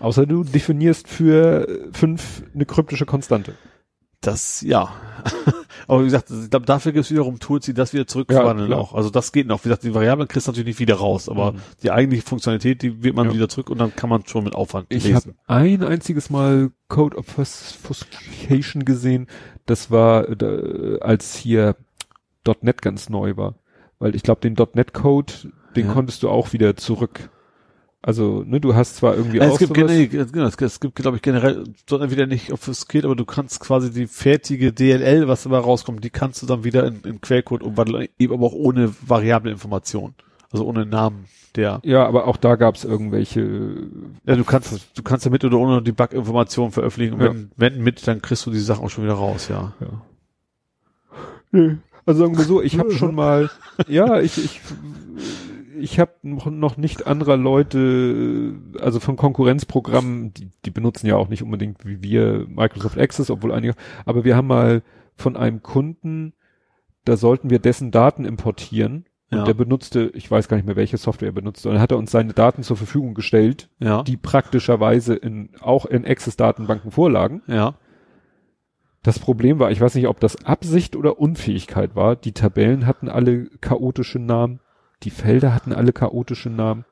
Außer 0.00 0.26
du 0.26 0.44
definierst 0.44 1.08
für 1.08 1.68
äh, 1.68 1.88
fünf 1.92 2.42
eine 2.54 2.66
kryptische 2.66 3.06
Konstante. 3.06 3.54
Das, 4.20 4.62
ja. 4.62 4.92
Aber 5.86 6.00
wie 6.00 6.06
gesagt, 6.06 6.30
ich 6.30 6.50
glaube, 6.50 6.66
dafür 6.66 6.90
gibt 6.92 7.04
es 7.04 7.10
wiederum 7.10 7.38
Tools, 7.38 7.64
die 7.66 7.72
das 7.74 7.92
wieder 7.92 8.06
zurückverwandeln 8.06 8.70
Ja, 8.72 8.76
auch. 8.76 8.92
Also 8.94 9.10
das 9.10 9.30
geht 9.30 9.46
noch. 9.46 9.60
Wie 9.60 9.68
gesagt, 9.68 9.84
die 9.84 9.94
Variablen 9.94 10.26
kriegst 10.26 10.46
du 10.48 10.50
natürlich 10.50 10.66
nicht 10.66 10.80
wieder 10.80 10.96
raus, 10.96 11.28
aber 11.28 11.52
Mhm. 11.52 11.58
die 11.84 11.90
eigentliche 11.92 12.24
Funktionalität, 12.26 12.82
die 12.82 13.02
wird 13.04 13.14
man 13.14 13.28
Ja. 13.28 13.34
wieder 13.34 13.48
zurück 13.48 13.70
und 13.70 13.78
dann 13.78 13.94
kann 13.94 14.10
man 14.10 14.26
schon 14.26 14.42
mit 14.44 14.54
Aufwand 14.54 14.86
Ich 14.90 15.04
habe 15.04 15.14
lesen. 15.14 15.34
ein 15.46 15.84
einziges 15.84 16.30
Mal 16.30 16.70
Code 16.88 17.16
Obfuscation 17.16 18.84
gesehen. 18.84 19.28
Das 19.66 19.90
war, 19.90 20.28
äh, 20.28 20.98
als 21.00 21.36
hier 21.36 21.76
.NET 22.62 22.82
ganz 22.82 23.08
neu 23.08 23.36
war. 23.36 23.54
Weil 24.00 24.14
ich 24.14 24.22
glaube, 24.22 24.40
den 24.40 24.54
.NET-Code, 24.54 25.32
den 25.76 25.86
Ja. 25.86 25.92
konntest 25.92 26.22
du 26.22 26.30
auch 26.30 26.52
wieder 26.52 26.76
zurück. 26.76 27.30
Also, 28.00 28.44
ne, 28.46 28.60
du 28.60 28.74
hast 28.76 28.96
zwar 28.96 29.16
irgendwie 29.16 29.38
Ja, 29.38 29.48
auch 29.48 29.52
es 29.54 29.58
gibt 29.58 29.74
sowas, 29.76 29.90
generell, 29.90 30.06
genau, 30.26 30.46
es, 30.46 30.56
es 30.60 30.78
gibt, 30.80 30.94
glaube 30.94 31.16
ich, 31.16 31.22
generell, 31.22 31.64
sondern 31.88 32.10
wieder 32.12 32.26
nicht 32.26 32.52
obfusciert, 32.52 33.04
aber 33.04 33.16
du 33.16 33.24
kannst 33.24 33.58
quasi 33.58 33.90
die 33.90 34.06
fertige 34.06 34.72
DLL, 34.72 35.26
was 35.26 35.42
dabei 35.42 35.58
rauskommt, 35.58 36.04
die 36.04 36.10
kannst 36.10 36.40
du 36.40 36.46
dann 36.46 36.62
wieder 36.62 36.86
in, 36.86 37.00
in 37.02 37.20
Quellcode 37.20 37.62
umwandeln, 37.62 38.08
eben 38.18 38.32
aber 38.34 38.46
auch 38.46 38.52
ohne 38.52 38.94
variable 39.06 39.50
Information. 39.50 40.14
Also 40.52 40.64
ohne 40.64 40.86
Namen 40.86 41.26
der. 41.56 41.80
ja, 41.84 42.06
aber 42.06 42.26
auch 42.28 42.36
da 42.36 42.54
gab's 42.56 42.84
irgendwelche, 42.84 43.88
Ja, 44.24 44.36
du 44.36 44.44
kannst, 44.44 44.96
du 44.96 45.02
kannst 45.02 45.24
ja 45.24 45.30
mit 45.30 45.44
oder 45.44 45.58
ohne 45.58 45.82
die 45.82 45.92
Bug-Information 45.92 46.70
veröffentlichen. 46.70 47.14
Und 47.14 47.20
Ja. 47.20 47.26
wenn, 47.30 47.50
wenn 47.56 47.82
mit, 47.82 48.06
dann 48.06 48.22
kriegst 48.22 48.46
du 48.46 48.50
die 48.52 48.60
Sachen 48.60 48.84
auch 48.84 48.90
schon 48.90 49.04
wieder 49.04 49.14
raus, 49.14 49.48
ja. 49.48 49.74
ja. 49.80 50.02
Nö. 51.50 51.76
Also 52.06 52.20
sagen 52.24 52.38
wir 52.38 52.44
so, 52.44 52.62
ich 52.62 52.78
habe 52.78 52.92
schon 52.96 53.14
mal, 53.14 53.50
ja, 53.88 54.20
ich, 54.20 54.38
ich, 54.42 54.60
ich 55.80 55.98
habe 56.00 56.12
noch, 56.22 56.76
nicht 56.76 57.06
anderer 57.06 57.36
Leute, 57.36 58.54
also 58.80 59.00
von 59.00 59.16
Konkurrenzprogrammen, 59.16 60.32
die, 60.34 60.50
die 60.64 60.70
benutzen 60.70 61.06
ja 61.06 61.16
auch 61.16 61.28
nicht 61.28 61.42
unbedingt 61.42 61.84
wie 61.84 62.02
wir 62.02 62.46
Microsoft 62.48 62.98
Access, 62.98 63.30
obwohl 63.30 63.52
einige, 63.52 63.74
aber 64.04 64.24
wir 64.24 64.36
haben 64.36 64.46
mal 64.46 64.82
von 65.14 65.36
einem 65.36 65.62
Kunden, 65.62 66.32
da 67.04 67.16
sollten 67.16 67.50
wir 67.50 67.58
dessen 67.58 67.90
Daten 67.90 68.24
importieren 68.24 69.06
und 69.30 69.38
Ja. 69.38 69.44
der 69.44 69.54
benutzte, 69.54 70.10
ich 70.14 70.30
weiß 70.30 70.48
gar 70.48 70.56
nicht 70.56 70.66
mehr, 70.66 70.76
welche 70.76 70.96
Software 70.96 71.28
er 71.28 71.32
benutzte, 71.32 71.68
und 71.68 71.74
dann 71.74 71.82
hat 71.82 71.90
er 71.92 71.98
uns 71.98 72.10
seine 72.10 72.32
Daten 72.32 72.62
zur 72.62 72.76
Verfügung 72.76 73.14
gestellt, 73.14 73.68
Ja. 73.78 74.02
die 74.02 74.16
praktischerweise 74.16 75.14
in, 75.14 75.50
auch 75.60 75.86
in 75.86 76.06
Access-Datenbanken 76.06 76.90
vorlagen. 76.90 77.42
ja. 77.46 77.74
Das 79.04 79.20
Problem 79.20 79.60
war, 79.60 79.70
ich 79.70 79.80
weiß 79.80 79.94
nicht, 79.94 80.08
ob 80.08 80.18
das 80.18 80.44
Absicht 80.44 80.96
oder 80.96 81.20
Unfähigkeit 81.20 81.94
war. 81.94 82.16
Die 82.16 82.32
Tabellen 82.32 82.84
hatten 82.84 83.08
alle 83.08 83.46
chaotische 83.60 84.18
Namen. 84.18 84.58
Die 85.02 85.10
Felder 85.10 85.52
hatten 85.54 85.72
alle 85.72 85.92
chaotische 85.92 86.50
Namen. 86.50 86.84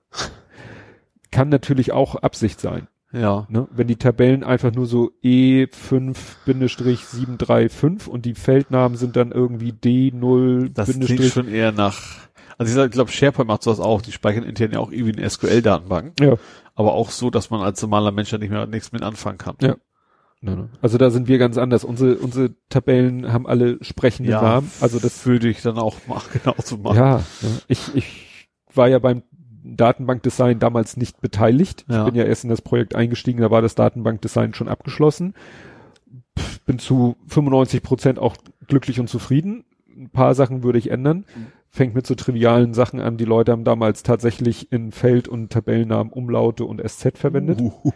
Kann 1.31 1.49
natürlich 1.49 1.93
auch 1.93 2.17
Absicht 2.17 2.61
sein. 2.61 2.89
Ja. 3.13 3.47
Ne? 3.49 3.69
Wenn 3.71 3.87
die 3.87 3.97
Tabellen 3.97 4.45
einfach 4.45 4.73
nur 4.73 4.87
so 4.87 5.13
E5-735 5.23 8.09
und 8.09 8.27
die 8.27 8.35
Feldnamen 8.35 8.97
sind 8.97 9.17
dann 9.17 9.33
irgendwie 9.33 9.73
D0 9.73 10.73
Das 10.73 10.99
klingt 10.99 11.25
schon 11.25 11.49
eher 11.49 11.73
nach, 11.73 12.01
also 12.59 12.85
ich 12.85 12.91
glaube, 12.91 13.11
SharePoint 13.11 13.49
macht 13.49 13.63
sowas 13.63 13.81
auch, 13.81 14.03
die 14.03 14.13
speichern 14.13 14.45
intern 14.45 14.73
ja 14.73 14.81
auch 14.81 14.91
irgendwie 14.91 15.19
eine 15.19 15.29
SQL-Datenbank. 15.29 16.21
Ja. 16.21 16.37
Aber 16.75 16.95
auch 16.95 17.11
so, 17.11 17.31
dass 17.31 17.51
man 17.51 17.63
als 17.63 17.81
normaler 17.81 18.13
Mensch 18.13 18.31
da 18.31 18.39
nicht 18.39 18.51
mehr 18.51 18.67
nichts 18.67 18.93
mit 18.93 19.03
anfangen 19.03 19.39
kann. 19.39 19.57
Ja. 19.61 19.77
Ne, 20.47 20.57
ne. 20.57 20.69
Also 20.81 20.97
da 20.97 21.11
sind 21.11 21.27
wir 21.27 21.39
ganz 21.39 21.59
anders. 21.59 21.85
Unsere, 21.85 22.17
unsere 22.17 22.55
Tabellen 22.69 23.33
haben 23.33 23.47
alle 23.47 23.83
sprechende 23.83 24.31
Ja, 24.31 24.41
Namen. 24.41 24.71
Also 24.81 25.01
das 25.01 25.27
würde 25.27 25.49
ich 25.49 25.61
dann 25.63 25.77
auch 25.77 25.97
mal 26.07 26.23
genauso 26.33 26.77
machen. 26.79 26.97
Ja, 26.97 27.17
ja. 27.19 27.49
Ich, 27.67 27.95
ich 27.95 28.49
war 28.73 28.89
ja 28.89 28.99
beim 29.01 29.23
Datenbankdesign 29.65 30.61
damals 30.61 30.97
nicht 30.97 31.21
beteiligt. 31.21 31.85
Ja. 31.89 32.01
Ich 32.01 32.13
bin 32.13 32.15
ja 32.15 32.25
erst 32.25 32.45
in 32.45 32.51
das 32.51 32.63
Projekt 32.63 32.95
eingestiegen, 32.95 33.41
da 33.41 33.51
war 33.51 33.63
das 33.63 33.75
Datenbankdesign 33.75 34.55
schon 34.55 34.69
abgeschlossen. 34.69 35.35
Bin 36.65 36.79
zu 36.79 37.17
95 37.27 37.83
Prozent 37.83 38.19
auch 38.21 38.37
glücklich 38.69 39.01
und 39.01 39.09
zufrieden. 39.09 39.65
Ein 39.97 40.11
paar 40.11 40.35
Sachen 40.35 40.63
würde 40.63 40.79
ich 40.79 40.91
ändern. 40.91 41.25
Fängt 41.77 41.95
mit 41.95 42.07
so 42.07 42.15
trivialen 42.15 42.73
Sachen 42.73 43.01
an. 43.01 43.19
Die 43.19 43.27
Leute 43.27 43.53
haben 43.53 43.65
damals 43.65 44.03
tatsächlich 44.03 44.73
in 44.73 44.93
Feld- 44.93 45.29
und 45.29 45.53
Tabellennamen 45.53 46.11
Umlaute 46.11 46.65
und 46.65 46.81
SZ 46.81 47.19
verwendet. 47.19 47.61
Uhuhu. 47.61 47.93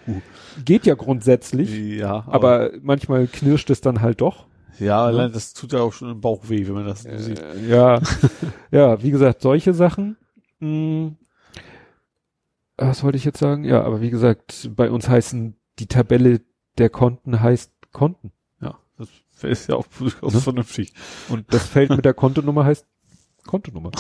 Geht 0.67 0.85
ja 0.85 0.95
grundsätzlich, 0.95 1.71
Ja, 1.99 2.25
aber, 2.27 2.33
aber 2.67 2.71
manchmal 2.83 3.27
knirscht 3.27 3.71
es 3.71 3.81
dann 3.81 4.03
halt 4.03 4.21
doch. 4.21 4.47
ja, 4.79 5.03
allein 5.07 5.33
das 5.33 5.55
tut 5.55 5.73
ja 5.73 5.81
auch 5.81 5.95
schon 5.95 6.11
im 6.11 6.21
Bauch 6.21 6.51
weh, 6.51 6.67
wenn 6.67 6.75
man 6.75 6.85
das 6.85 7.05
so 7.05 7.17
sieht. 7.17 7.39
Äh, 7.41 7.69
ja, 7.71 8.03
ja, 8.71 9.03
wie 9.03 9.11
gesagt, 9.11 9.41
solche 9.41 9.73
Sachen. 9.73 10.19
Mh, 10.59 11.13
was 12.77 13.03
wollte 13.03 13.17
ich 13.17 13.25
jetzt 13.25 13.39
sagen? 13.39 13.65
Ja, 13.65 13.83
aber 13.83 14.03
wie 14.03 14.11
gesagt, 14.11 14.71
bei 14.77 14.91
uns 14.91 15.09
heißen 15.09 15.57
die 15.79 15.87
Tabelle 15.87 16.43
der 16.77 16.91
Konten 16.91 17.41
heißt 17.41 17.73
Konten. 17.93 18.33
Ja, 18.61 18.79
das 18.99 19.09
ist 19.43 19.69
ja 19.71 19.77
auch 19.77 19.87
durchaus 19.99 20.35
Ne? 20.35 20.41
vernünftig. 20.41 20.93
Und 21.31 21.53
das 21.55 21.67
Feld 21.67 21.91
mit 21.91 22.05
der 22.05 22.15
Kontonummer 22.23 22.65
heißt 22.67 22.87
Kontonummer. 23.51 23.91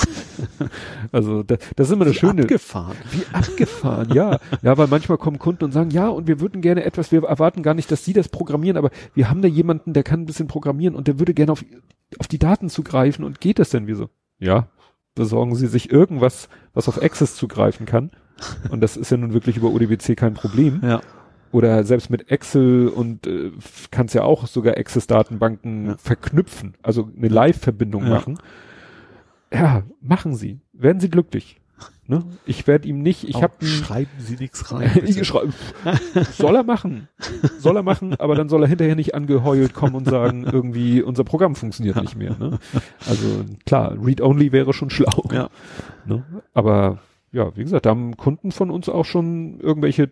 also 1.13 1.43
das, 1.43 1.59
das 1.75 1.89
ist 1.89 1.93
immer 1.93 2.05
das 2.05 2.15
Schöne. 2.17 2.43
Abgefahren. 2.43 2.97
Wie 3.11 3.25
abgefahren, 3.35 4.13
ja. 4.15 4.39
Ja, 4.63 4.79
weil 4.79 4.87
manchmal 4.87 5.19
kommen 5.19 5.39
Kunden 5.41 5.65
und 5.65 5.73
sagen, 5.73 5.91
ja, 5.91 6.09
und 6.09 6.29
wir 6.29 6.41
würden 6.41 6.63
gerne 6.63 6.85
etwas, 6.85 7.11
wir 7.11 7.25
erwarten 7.25 7.63
gar 7.65 7.75
nicht, 7.75 7.91
dass 7.91 8.05
sie 8.05 8.13
das 8.13 8.29
programmieren, 8.29 8.77
aber 8.77 8.91
wir 9.15 9.29
haben 9.29 9.43
da 9.43 9.49
jemanden, 9.49 9.93
der 9.93 10.05
kann 10.05 10.21
ein 10.21 10.27
bisschen 10.27 10.47
programmieren 10.47 10.95
und 10.95 11.09
der 11.09 11.19
würde 11.19 11.35
gerne 11.35 11.51
auf, 11.51 11.65
auf 12.19 12.29
die 12.29 12.39
Daten 12.39 12.69
zugreifen 12.69 13.25
und 13.25 13.41
geht 13.41 13.59
das 13.59 13.71
denn 13.71 13.87
wie 13.89 13.95
so? 13.95 14.09
Ja, 14.39 14.69
besorgen 15.17 15.55
Sie 15.57 15.67
sich 15.67 15.91
irgendwas, 15.91 16.49
was 16.73 16.89
auf 16.89 17.03
Access 17.03 17.35
zugreifen 17.35 17.87
kann. 17.87 18.11
Und 18.71 18.81
das 18.81 18.97
ist 18.97 19.11
ja 19.11 19.17
nun 19.17 19.33
wirklich 19.35 19.57
über 19.57 19.69
ODBC 19.69 20.17
kein 20.17 20.35
Problem. 20.35 20.81
Ja. 20.83 21.01
Oder 21.53 21.83
selbst 21.83 22.11
mit 22.11 22.31
Excel 22.31 22.87
und 22.89 23.27
äh, 23.27 23.51
kannst 23.91 24.15
ja 24.15 24.23
auch 24.23 24.47
sogar 24.47 24.77
Access-Datenbanken 24.79 25.87
Ja. 25.89 25.97
verknüpfen, 25.99 26.75
also 26.81 27.11
eine 27.17 27.27
Live-Verbindung 27.27 28.05
Ja. 28.05 28.11
machen. 28.11 28.39
Ja, 29.53 29.83
machen 30.01 30.35
Sie. 30.35 30.61
Werden 30.73 31.01
Sie 31.01 31.11
glücklich. 31.11 31.61
Ne? 32.07 32.25
Ich 32.45 32.67
werde 32.67 32.89
ihm 32.89 33.03
nicht, 33.03 33.29
ich 33.29 33.41
habe 33.41 33.65
schreiben 33.65 34.11
Sie 34.19 34.35
nichts 34.35 34.73
rein. 34.73 34.91
soll 36.33 36.57
er 36.57 36.65
machen, 36.65 37.09
soll 37.59 37.77
er 37.77 37.85
machen, 37.85 38.17
aber 38.19 38.35
dann 38.35 38.49
soll 38.49 38.65
er 38.65 38.69
hinterher 38.69 38.97
nicht 38.97 39.15
angeheult 39.15 39.75
kommen 39.75 39.95
und 39.95 40.09
sagen, 40.09 40.45
irgendwie 40.45 41.03
unser 41.03 41.23
Programm 41.23 41.55
funktioniert 41.55 42.01
nicht 42.03 42.17
mehr. 42.17 42.37
Ne? 42.37 42.59
Also 43.09 43.45
klar, 43.65 43.97
Read-Only 44.05 44.51
wäre 44.51 44.73
schon 44.73 44.91
schlau. 44.91 45.23
Ja. 45.33 45.51
Ne? 46.05 46.25
Aber 46.53 46.99
ja, 47.31 47.57
wie 47.57 47.63
gesagt, 47.63 47.87
da 47.87 47.91
haben 47.91 48.17
Kunden 48.17 48.51
von 48.51 48.71
uns 48.73 48.89
auch 48.89 49.05
schon 49.05 49.61
irgendwelche 49.61 50.11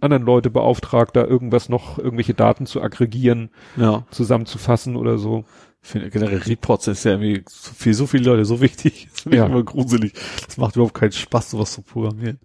anderen 0.00 0.22
Leute 0.22 0.50
beauftragt, 0.50 1.16
da 1.16 1.24
irgendwas 1.24 1.68
noch, 1.68 1.98
irgendwelche 1.98 2.34
Daten 2.34 2.66
zu 2.66 2.80
aggregieren, 2.80 3.50
Ja. 3.76 4.06
zusammenzufassen 4.10 4.94
oder 4.94 5.18
so. 5.18 5.44
Ich 5.82 5.88
finde 5.88 6.10
generell 6.10 6.38
Reports 6.38 6.86
ist 6.88 7.04
ja 7.04 7.12
irgendwie 7.12 7.42
für 7.48 7.94
so 7.94 8.06
viele 8.06 8.24
Leute 8.24 8.44
so 8.44 8.60
wichtig. 8.60 9.08
Das 9.12 9.20
finde 9.22 9.36
ich 9.36 9.40
Ja. 9.40 9.46
immer 9.46 9.62
gruselig. 9.62 10.12
Das 10.46 10.56
macht 10.56 10.76
überhaupt 10.76 10.94
keinen 10.94 11.12
Spaß, 11.12 11.50
sowas 11.50 11.72
zu 11.72 11.82
programmieren. 11.82 12.38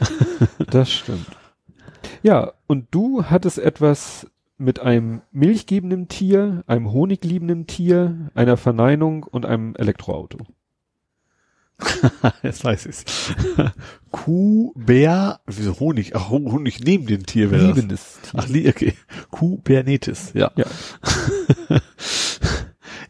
Das 0.70 0.90
stimmt. 0.90 1.26
Ja, 2.22 2.52
und 2.66 2.86
du 2.90 3.24
hattest 3.24 3.58
etwas 3.58 4.26
mit 4.58 4.80
einem 4.80 5.22
milchgebenden 5.32 6.08
Tier, 6.08 6.64
einem 6.66 6.92
honigliebenden 6.92 7.66
Tier, 7.66 8.30
einer 8.34 8.56
Verneinung 8.58 9.22
und 9.24 9.46
einem 9.46 9.74
Elektroauto. 9.76 10.38
Jetzt 12.42 12.62
weiß 12.62 12.86
ich's. 12.86 13.04
Kuber, 14.10 15.40
wieso 15.46 15.80
Honig? 15.80 16.14
Ach, 16.14 16.28
Honig 16.28 16.80
neben 16.80 17.06
dem 17.06 17.24
Tier 17.24 17.50
wäre 17.50 17.68
das. 17.68 17.76
Liebendes 17.76 18.18
Tier. 18.22 18.40
Ach, 18.40 18.48
okay. 18.76 18.92
Kubernetes, 19.30 20.32
ja. 20.34 20.50
Ja. 20.56 20.66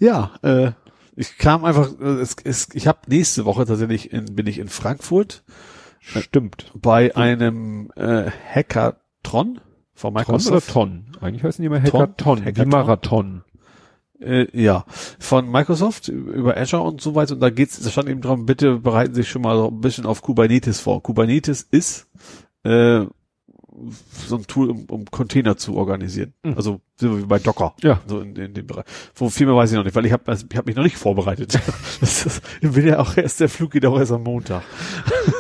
Ja, 0.01 0.33
äh, 0.43 0.73
ich 1.15 1.39
kam 1.39 1.65
einfach, 1.65 1.91
äh, 2.01 2.20
es, 2.20 2.37
es, 2.43 2.69
ich 2.73 2.87
habe 2.87 3.01
nächste 3.07 3.45
Woche 3.45 3.67
tatsächlich 3.67 4.12
in, 4.12 4.35
bin 4.35 4.47
ich 4.47 4.59
in 4.59 4.69
Frankfurt 4.69 5.45
Stimmt. 6.01 6.73
bei 6.75 7.15
einem 7.15 7.93
äh, 7.95 8.31
Hackathon 8.31 8.97
von 9.23 9.53
Ton 9.53 9.61
oder 10.03 10.20
Microsoft. 10.20 10.73
Ton? 10.73 11.05
Eigentlich 11.20 11.45
heißen 11.45 11.62
die 11.62 11.67
immer 11.67 11.85
Ton? 11.85 12.01
Hackathon, 12.01 12.39
wie 12.41 12.45
Hackathon? 12.47 12.69
Marathon. 12.70 13.45
Äh, 14.19 14.47
ja, 14.59 14.85
von 15.19 15.51
Microsoft 15.51 16.09
über 16.09 16.57
Azure 16.57 16.83
und 16.83 17.01
so 17.01 17.15
weiter. 17.15 17.35
Und 17.35 17.41
da 17.41 17.51
geht's, 17.51 17.81
da 17.81 17.91
stand 17.91 18.09
eben 18.09 18.23
dran, 18.23 18.47
bitte 18.47 18.79
bereiten 18.79 19.15
Sie 19.15 19.23
sich 19.23 19.31
schon 19.31 19.43
mal 19.43 19.57
so 19.57 19.69
ein 19.69 19.81
bisschen 19.81 20.07
auf 20.07 20.23
Kubernetes 20.23 20.81
vor. 20.81 21.03
Kubernetes 21.03 21.62
ist 21.62 22.09
äh, 22.65 23.05
so 24.27 24.37
ein 24.37 24.47
Tool, 24.47 24.71
um, 24.71 24.85
um 24.87 25.05
Container 25.07 25.57
zu 25.57 25.77
organisieren. 25.77 26.35
Mhm. 26.43 26.55
Also 26.55 26.81
so 26.97 27.19
wie 27.19 27.25
bei 27.25 27.39
Docker. 27.39 27.75
Ja. 27.83 28.01
So 28.07 28.21
in, 28.21 28.37
in 28.37 28.55
dem 28.55 28.67
Bereich. 28.67 28.85
Wo 29.15 29.31
viel 29.31 29.47
mehr 29.47 29.57
weiß 29.57 29.71
ich 29.71 29.77
noch 29.77 29.85
nicht, 29.85 29.95
weil 29.95 30.07
ich 30.07 30.13
habe 30.13 30.25
also, 30.27 30.47
ich 30.51 30.57
hab 30.57 30.67
mich 30.67 30.77
noch 30.77 30.83
nicht 30.83 30.97
vorbereitet. 30.97 31.59
das 32.01 32.27
ist, 32.27 32.43
ich 32.61 32.71
bin 32.71 32.87
ja 32.87 32.99
auch 32.99 33.17
erst, 33.17 33.41
der 33.41 33.49
Flug 33.49 33.71
geht 33.73 33.87
auch 33.87 33.99
erst 33.99 34.13
am 34.13 34.23
Montag. 34.23 34.63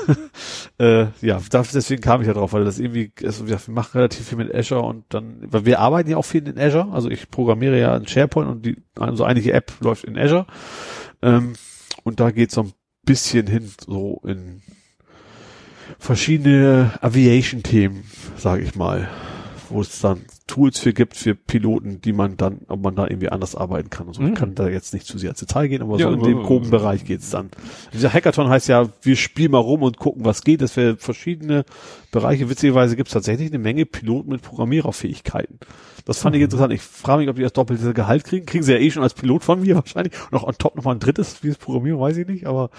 äh, 0.78 1.06
ja, 1.20 1.40
da, 1.50 1.62
deswegen 1.62 2.00
kam 2.00 2.20
ich 2.20 2.26
ja 2.26 2.34
drauf, 2.34 2.52
weil 2.52 2.64
das 2.64 2.78
irgendwie, 2.78 3.12
also 3.24 3.46
wir 3.48 3.60
wir 3.66 3.74
machen 3.74 3.98
relativ 3.98 4.28
viel 4.28 4.38
mit 4.38 4.54
Azure 4.54 4.82
und 4.82 5.04
dann, 5.10 5.38
weil 5.42 5.64
wir 5.66 5.80
arbeiten 5.80 6.10
ja 6.10 6.16
auch 6.16 6.24
viel 6.24 6.46
in 6.46 6.58
Azure, 6.58 6.90
also 6.92 7.10
ich 7.10 7.30
programmiere 7.30 7.78
ja 7.78 7.96
in 7.96 8.06
SharePoint 8.06 8.48
und 8.48 8.64
die, 8.64 8.76
also 8.98 9.24
einige 9.24 9.52
App 9.52 9.72
läuft 9.80 10.04
in 10.04 10.18
Azure. 10.18 10.46
Ähm, 11.22 11.54
und 12.04 12.20
da 12.20 12.30
geht 12.30 12.50
so 12.50 12.62
ein 12.62 12.72
bisschen 13.04 13.46
hin, 13.46 13.70
so 13.86 14.20
in 14.24 14.62
verschiedene 16.00 16.92
Aviation-Themen, 17.02 18.02
sage 18.36 18.62
ich 18.62 18.74
mal, 18.74 19.08
wo 19.68 19.80
es 19.82 20.00
dann 20.00 20.22
Tools 20.48 20.80
für 20.80 20.92
gibt 20.92 21.16
für 21.16 21.36
Piloten, 21.36 22.00
die 22.02 22.12
man 22.12 22.36
dann, 22.36 22.62
ob 22.66 22.82
man 22.82 22.96
da 22.96 23.04
irgendwie 23.06 23.28
anders 23.28 23.54
arbeiten 23.54 23.88
kann 23.88 24.08
und 24.08 24.14
so. 24.14 24.22
Ich 24.22 24.30
Mhm. 24.30 24.34
kann 24.34 24.54
da 24.56 24.68
jetzt 24.68 24.92
nicht 24.92 25.06
zu 25.06 25.16
sehr 25.16 25.30
ins 25.30 25.38
Detail 25.38 25.68
gehen, 25.68 25.80
aber 25.82 25.96
Ja, 25.98 26.08
so 26.08 26.14
in 26.14 26.22
dem 26.24 26.42
groben 26.42 26.70
Bereich 26.70 27.04
geht's 27.04 27.30
dann. 27.30 27.50
Dieser 27.92 28.12
Hackathon 28.12 28.48
heißt 28.48 28.66
ja, 28.68 28.88
wir 29.02 29.14
spielen 29.14 29.52
mal 29.52 29.58
rum 29.58 29.82
und 29.84 29.98
gucken, 29.98 30.24
was 30.24 30.42
geht. 30.42 30.60
Das 30.62 30.76
wäre 30.76 30.96
verschiedene 30.96 31.64
Bereiche. 32.10 32.48
Witzigerweise 32.50 32.96
gibt's 32.96 33.12
tatsächlich 33.12 33.48
eine 33.50 33.58
Menge 33.58 33.86
Piloten 33.86 34.30
mit 34.30 34.42
Programmiererfähigkeiten. 34.42 35.58
Das 36.06 36.18
fand 36.18 36.34
ich 36.34 36.42
interessant. 36.42 36.72
Ich 36.72 36.80
frage 36.80 37.20
mich, 37.20 37.28
ob 37.28 37.36
die 37.36 37.42
das 37.42 37.52
doppelte 37.52 37.92
Gehalt 37.94 38.24
kriegen. 38.24 38.46
Kriegen 38.46 38.64
sie 38.64 38.72
ja 38.72 38.78
eh 38.78 38.90
schon 38.90 39.02
als 39.02 39.14
Pilot 39.14 39.44
von 39.44 39.60
mir 39.60 39.74
wahrscheinlich. 39.76 40.12
Und 40.30 40.38
auch 40.38 40.44
on 40.44 40.54
top 40.58 40.74
nochmal 40.76 40.96
ein 40.96 40.98
drittes, 41.00 41.42
wie 41.42 41.48
es 41.48 41.56
Programmieren, 41.58 42.00
weiß 42.00 42.16
ich 42.16 42.26
nicht. 42.26 42.46
Aber 42.46 42.70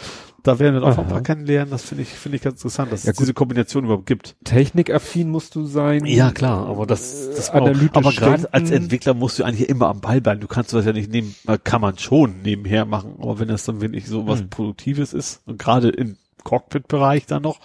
da 0.44 0.58
werden 0.60 0.76
wir 0.76 0.84
auch 0.84 0.90
noch 0.90 0.98
ein 0.98 1.06
paar 1.08 1.18
Aha. 1.18 1.22
kennenlernen. 1.22 1.70
Das 1.72 1.84
finde 1.84 2.02
ich, 2.02 2.10
finde 2.10 2.38
ich 2.38 2.42
ganz 2.42 2.56
interessant, 2.60 2.92
dass 2.92 3.04
Ja, 3.06 3.12
es 3.12 3.16
gut. 3.18 3.24
diese 3.24 3.34
Kombination 3.34 3.86
überhaupt 3.86 4.08
gibt. 4.08 4.36
Technikaffin 4.44 5.30
musst 5.30 5.56
du 5.56 5.66
sein. 5.66 6.04
Ja, 6.06 6.32
klar, 6.32 6.66
aber 6.68 6.86
das, 6.86 7.30
das 7.36 7.50
Äh, 7.50 7.52
analytisch 7.54 7.90
aber 7.94 8.12
gerade 8.12 8.52
als. 8.54 8.72
Entwickler 8.72 9.14
musst 9.14 9.38
du 9.40 9.44
eigentlich 9.44 9.70
immer 9.70 9.88
am 9.88 10.02
Ball 10.02 10.20
bleiben. 10.20 10.42
Du 10.42 10.48
kannst 10.48 10.74
das 10.74 10.86
ja 10.86 10.94
nicht 10.94 11.12
nehmen, 11.12 11.36
kann 11.64 11.80
man 11.82 11.98
schon 12.00 12.42
nebenher 12.42 12.86
machen, 12.86 13.14
aber 13.20 13.40
wenn 13.40 13.48
das 13.50 13.66
dann 13.66 13.82
wirklich 13.82 14.08
so 14.08 14.28
was 14.28 14.40
Hm. 14.40 14.50
Produktives 14.50 15.14
ist 15.14 15.42
und 15.46 15.60
gerade 15.60 15.90
im 15.90 16.18
Cockpit-Bereich 16.44 17.26
dann 17.26 17.44
noch, 17.44 17.60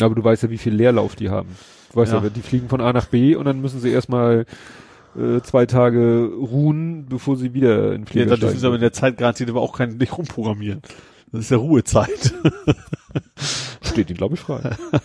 Aber 0.00 0.14
du 0.14 0.22
weißt 0.24 0.44
ja, 0.44 0.50
wie 0.50 0.58
viel 0.58 0.74
Leerlauf 0.74 1.16
die 1.16 1.30
haben. 1.30 1.48
Du 1.92 2.00
weißt 2.00 2.12
ja, 2.12 2.22
Ja. 2.22 2.28
die 2.28 2.42
fliegen 2.42 2.68
von 2.68 2.80
A 2.80 2.92
nach 2.92 3.06
B 3.06 3.34
und 3.34 3.44
dann 3.44 3.60
müssen 3.60 3.80
sie 3.80 3.90
erstmal 3.90 4.46
äh, 5.16 5.40
zwei 5.40 5.66
Tage 5.66 6.30
ruhen, 6.36 7.06
bevor 7.06 7.36
sie 7.36 7.54
wieder 7.54 7.92
in 7.92 8.02
den 8.02 8.02
ja, 8.02 8.06
Flieger 8.06 8.26
dann 8.26 8.40
dürfen 8.40 8.58
sie 8.58 8.66
aber 8.66 8.74
in 8.76 8.80
der 8.82 8.92
Zeit 8.92 9.16
garantiert 9.16 9.50
aber 9.50 9.60
auch 9.62 9.76
kein, 9.76 9.96
nicht 9.96 10.16
rumprogrammieren. 10.16 10.82
Das 11.32 11.42
ist 11.42 11.50
ja 11.50 11.56
Ruhezeit. 11.58 12.34
Steht 13.82 14.10
ihnen, 14.10 14.16
glaube 14.16 14.34
ich, 14.34 14.40
frei. 14.40 14.76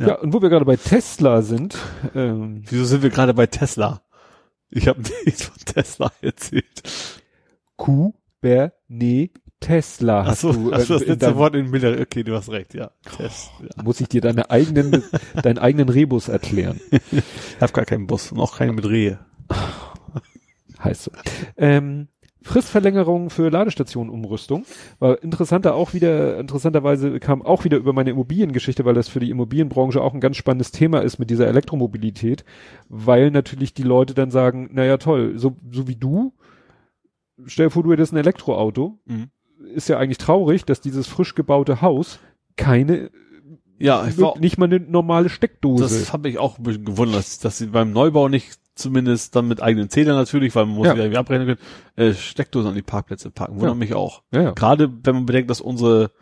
Ja. 0.00 0.06
ja. 0.06 0.14
und 0.20 0.32
wo 0.32 0.40
wir 0.40 0.48
gerade 0.48 0.64
bei 0.64 0.76
Tesla 0.76 1.42
sind, 1.42 1.76
ähm, 2.14 2.62
Wieso 2.68 2.84
sind 2.84 3.02
wir 3.02 3.10
gerade 3.10 3.34
bei 3.34 3.46
Tesla? 3.46 4.00
Ich 4.70 4.86
habe 4.86 5.00
nichts 5.24 5.46
von 5.46 5.56
Tesla 5.64 6.12
erzählt. 6.20 6.82
Kubernetes 7.76 9.30
Tesla 9.60 10.24
hast 10.24 10.44
Achso, 10.44 10.52
du, 10.52 10.72
ach 10.72 10.80
so, 10.80 10.94
das 10.94 11.02
in 11.02 11.08
letzte 11.08 11.36
Wort 11.36 11.54
in 11.54 11.70
Bilder. 11.70 12.00
Okay, 12.00 12.22
du 12.22 12.34
hast 12.34 12.50
recht, 12.50 12.74
ja. 12.74 12.90
Test, 13.16 13.50
ja. 13.60 13.82
muss 13.82 14.00
ich 14.00 14.08
dir 14.08 14.20
deine 14.20 14.50
eigenen, 14.50 15.02
deinen 15.42 15.58
eigenen 15.58 15.88
Rebus 15.88 16.28
erklären. 16.28 16.80
Ich 16.90 17.60
habe 17.60 17.72
gar 17.72 17.84
keinen 17.84 18.06
Bus 18.06 18.32
und 18.32 18.38
auch 18.38 18.56
keinen 18.56 18.76
mit 18.76 18.88
Rehe. 18.88 19.18
heißt 20.82 21.04
so. 21.04 21.10
Ähm, 21.56 22.08
Fristverlängerung 22.42 23.30
für 23.30 23.50
Ladestationenumrüstung. 23.50 24.64
War 25.00 25.22
interessanter 25.22 25.74
auch 25.74 25.92
wieder, 25.92 26.38
interessanterweise 26.38 27.20
kam 27.20 27.42
auch 27.42 27.64
wieder 27.64 27.76
über 27.76 27.92
meine 27.92 28.10
Immobiliengeschichte, 28.10 28.84
weil 28.84 28.94
das 28.94 29.08
für 29.08 29.20
die 29.20 29.30
Immobilienbranche 29.30 30.00
auch 30.00 30.14
ein 30.14 30.20
ganz 30.20 30.36
spannendes 30.36 30.70
Thema 30.70 31.00
ist 31.00 31.18
mit 31.18 31.30
dieser 31.30 31.46
Elektromobilität, 31.48 32.44
weil 32.88 33.30
natürlich 33.30 33.74
die 33.74 33.82
Leute 33.82 34.14
dann 34.14 34.30
sagen, 34.30 34.70
naja 34.72 34.96
toll, 34.98 35.36
so, 35.36 35.56
so 35.70 35.88
wie 35.88 35.96
du, 35.96 36.32
stell 37.44 37.66
dir 37.66 37.70
vor, 37.70 37.82
du 37.82 37.92
hättest 37.92 38.12
ein 38.12 38.18
Elektroauto, 38.18 38.98
Mhm. 39.04 39.30
Ist 39.74 39.88
ja 39.88 39.98
eigentlich 39.98 40.18
traurig, 40.18 40.64
dass 40.64 40.80
dieses 40.80 41.06
frisch 41.06 41.34
gebaute 41.34 41.80
Haus 41.82 42.18
keine, 42.56 43.10
Ja, 43.78 44.06
ich 44.06 44.18
war, 44.18 44.38
nicht 44.38 44.58
mal 44.58 44.66
eine 44.66 44.80
normale 44.80 45.28
Steckdose. 45.28 45.82
Das 45.84 46.12
habe 46.12 46.28
ich 46.28 46.38
auch 46.38 46.58
ein 46.58 46.64
bisschen 46.64 46.84
gewundert, 46.84 47.18
dass, 47.18 47.38
dass 47.38 47.58
sie 47.58 47.66
beim 47.66 47.92
Neubau 47.92 48.28
nicht 48.28 48.58
zumindest 48.74 49.34
dann 49.34 49.48
mit 49.48 49.60
eigenen 49.60 49.90
Zählern 49.90 50.16
natürlich, 50.16 50.54
weil 50.54 50.66
man 50.66 50.74
muss 50.76 50.86
Ja. 50.86 50.94
ja 50.94 51.00
irgendwie 51.00 51.18
abrechnen 51.18 51.46
können, 51.46 51.58
äh, 52.10 52.14
Steckdosen 52.14 52.68
an 52.70 52.74
die 52.76 52.82
Parkplätze 52.82 53.30
packen. 53.30 53.54
Wundert 53.56 53.70
Ja. 53.70 53.74
mich 53.74 53.94
auch. 53.94 54.22
ja, 54.32 54.42
ja. 54.42 54.50
Gerade 54.52 54.92
wenn 55.04 55.14
man 55.16 55.26
bedenkt, 55.26 55.50
dass 55.50 55.60
unsere, 55.60 56.12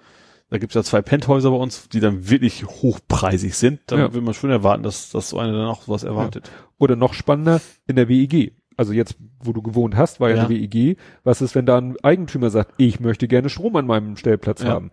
da 0.49 0.57
gibt's 0.59 0.75
ja 0.75 0.83
zwei 0.83 1.03
Penthäuser 1.03 1.51
bei 1.51 1.57
uns, 1.57 1.89
die 1.91 2.01
dann 2.01 2.29
wirklich 2.31 2.65
hochpreisig 2.65 3.55
sind, 3.55 3.81
dann 3.89 3.99
Ja. 3.99 4.15
will 4.15 4.23
man 4.23 4.33
schon 4.35 4.51
erwarten, 4.51 4.83
dass, 4.83 5.11
dass 5.11 5.29
so 5.31 5.39
einer 5.39 5.53
dann 5.53 5.67
auch 5.67 5.83
sowas 5.83 6.03
erwartet. 6.03 6.51
Oder 6.79 6.97
noch 6.97 7.13
spannender, 7.15 7.61
in 7.87 7.97
der 7.97 8.09
WEG. 8.09 8.55
Also 8.77 8.93
jetzt, 8.93 9.17
wo 9.43 9.53
du 9.53 9.63
gewohnt 9.63 9.97
hast, 9.97 10.21
war 10.21 10.29
ja, 10.31 10.37
Ja. 10.37 10.47
eine 10.47 10.51
WEG. 10.51 10.99
Was 11.25 11.41
ist, 11.41 11.55
wenn 11.55 11.67
da 11.67 11.79
ein 11.79 11.97
Eigentümer 12.03 12.51
sagt, 12.51 12.75
ich 12.77 13.01
möchte 13.01 13.27
gerne 13.29 13.49
Strom 13.49 13.77
an 13.77 13.87
meinem 13.87 14.17
Stellplatz 14.17 14.63
Ja. 14.63 14.69
haben? 14.71 14.91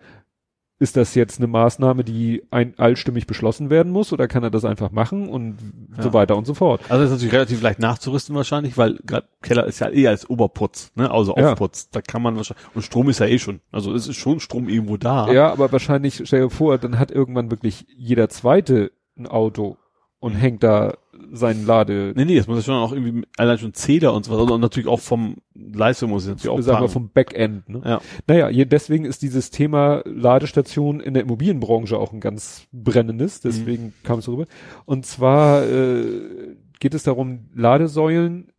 Ist 0.79 0.97
das 0.97 1.15
jetzt 1.15 1.37
eine 1.39 1.47
Maßnahme, 1.47 2.03
die 2.03 2.43
ein, 2.49 2.73
allstimmig 2.77 3.25
beschlossen 3.27 3.69
werden 3.69 3.91
muss 3.91 4.11
oder 4.11 4.27
kann 4.27 4.43
er 4.43 4.49
das 4.49 4.65
einfach 4.65 4.91
machen 4.91 5.29
und 5.29 5.57
Ja. 5.95 6.03
so 6.03 6.13
weiter 6.13 6.35
und 6.35 6.45
so 6.45 6.55
fort? 6.55 6.81
Also 6.89 7.03
das 7.03 7.11
ist 7.11 7.17
natürlich 7.17 7.33
relativ 7.33 7.61
leicht 7.61 7.79
nachzurüsten 7.79 8.35
wahrscheinlich, 8.35 8.77
weil 8.77 8.99
gerade 9.05 9.27
Keller 9.41 9.65
ist 9.65 9.79
ja 9.79 9.89
eh 9.89 10.07
als 10.07 10.29
Oberputz, 10.29 10.91
ne? 10.95 11.09
Also. 11.11 11.35
Aufputz. 11.35 11.89
Da 11.91 12.01
kann 12.01 12.21
man 12.21 12.35
wahrscheinlich, 12.35 12.65
und 12.73 12.81
Strom 12.81 13.07
ist 13.09 13.19
ja 13.19 13.27
eh 13.27 13.39
schon, 13.39 13.61
also 13.71 13.93
es 13.93 14.07
ist 14.07 14.17
schon 14.17 14.39
Strom 14.39 14.67
irgendwo 14.67 14.97
da. 14.97 15.31
Ja, 15.31 15.51
aber 15.51 15.71
wahrscheinlich, 15.71 16.21
stell 16.25 16.41
dir 16.41 16.49
vor, 16.49 16.77
dann 16.79 16.99
hat 16.99 17.11
irgendwann 17.11 17.51
wirklich 17.51 17.85
jeder 17.95 18.27
Zweite 18.27 18.91
ein 19.17 19.27
Auto 19.27 19.77
und 20.19 20.33
Mhm. 20.33 20.37
hängt 20.37 20.63
da 20.63 20.95
seinen 21.31 21.65
Lade, 21.65 22.13
Nee, 22.15 22.25
nee, 22.25 22.37
das 22.37 22.47
muss 22.47 22.57
ja 22.57 22.63
schon 22.63 22.75
auch 22.75 22.91
irgendwie, 22.91 23.25
allein 23.37 23.57
schon 23.57 23.73
Zähler 23.73 24.13
und 24.13 24.25
so 24.25 24.31
was, 24.31 24.51
und 24.51 24.61
natürlich 24.61 24.87
auch 24.87 24.99
vom 24.99 25.37
Leistung 25.53 26.09
muss 26.09 26.23
es 26.23 26.29
natürlich 26.29 26.49
auch 26.49 26.61
sagen 26.61 26.89
vom 26.89 27.09
Backend. 27.09 27.69
Ne? 27.69 27.81
Ja. 27.83 28.01
Naja, 28.27 28.49
je, 28.49 28.65
deswegen 28.65 29.05
ist 29.05 29.21
dieses 29.21 29.49
Thema 29.49 30.01
Ladestation 30.05 30.99
in 30.99 31.13
der 31.13 31.23
Immobilienbranche 31.23 31.97
auch 31.97 32.13
ein 32.13 32.19
ganz 32.19 32.67
brennendes, 32.71 33.41
deswegen 33.41 33.93
kam 34.03 34.19
es 34.19 34.27
rüber. 34.27 34.45
Und 34.85 35.05
zwar 35.05 35.63
äh, 35.65 36.55
geht 36.79 36.93
es 36.93 37.03
darum, 37.03 37.49
Ladesäulen, 37.53 38.51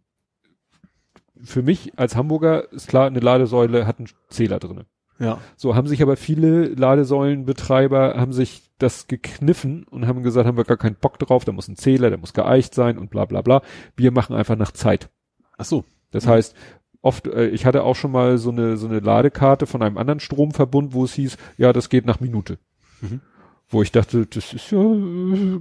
für 1.42 1.62
mich 1.62 1.98
als 1.98 2.16
Hamburger 2.16 2.72
ist 2.72 2.88
klar, 2.88 3.06
eine 3.06 3.20
Ladesäule 3.20 3.86
hat 3.86 3.98
einen 3.98 4.08
Zähler 4.28 4.58
drinne. 4.58 4.86
Ja. 5.18 5.38
So 5.56 5.74
haben 5.76 5.86
sich 5.86 6.02
aber 6.02 6.16
viele 6.16 6.66
Ladesäulenbetreiber 6.68 8.14
haben 8.16 8.32
sich 8.32 8.62
das 8.78 9.06
gekniffen 9.06 9.84
und 9.84 10.06
haben 10.06 10.22
gesagt, 10.22 10.46
haben 10.46 10.56
wir 10.56 10.64
gar 10.64 10.76
keinen 10.76 10.96
Bock 10.96 11.18
drauf, 11.18 11.44
da 11.44 11.52
muss 11.52 11.68
ein 11.68 11.76
Zähler, 11.76 12.10
der 12.10 12.18
muss 12.18 12.32
geeicht 12.32 12.74
sein 12.74 12.98
und 12.98 13.10
bla 13.10 13.24
bla 13.24 13.40
bla. 13.42 13.62
Wir 13.96 14.10
machen 14.10 14.34
einfach 14.34 14.56
nach 14.56 14.72
Zeit. 14.72 15.08
Ach 15.56 15.64
so. 15.64 15.84
Das 16.10 16.26
Mhm. 16.26 16.30
heißt, 16.30 16.54
oft, 17.00 17.26
äh, 17.28 17.46
ich 17.48 17.64
hatte 17.66 17.84
auch 17.84 17.94
schon 17.96 18.10
mal 18.10 18.38
so 18.38 18.50
eine, 18.50 18.76
so 18.76 18.88
eine 18.88 19.00
Ladekarte 19.00 19.66
von 19.66 19.82
einem 19.82 19.98
anderen 19.98 20.20
Stromverbund, 20.20 20.92
wo 20.92 21.04
es 21.04 21.14
hieß, 21.14 21.36
ja, 21.58 21.72
das 21.72 21.88
geht 21.88 22.06
nach 22.06 22.20
Minute. 22.20 22.58
Mhm. 23.00 23.20
Wo 23.68 23.82
ich 23.82 23.92
dachte, 23.92 24.26
das 24.26 24.52
ist 24.52 24.70
ja, 24.70 24.78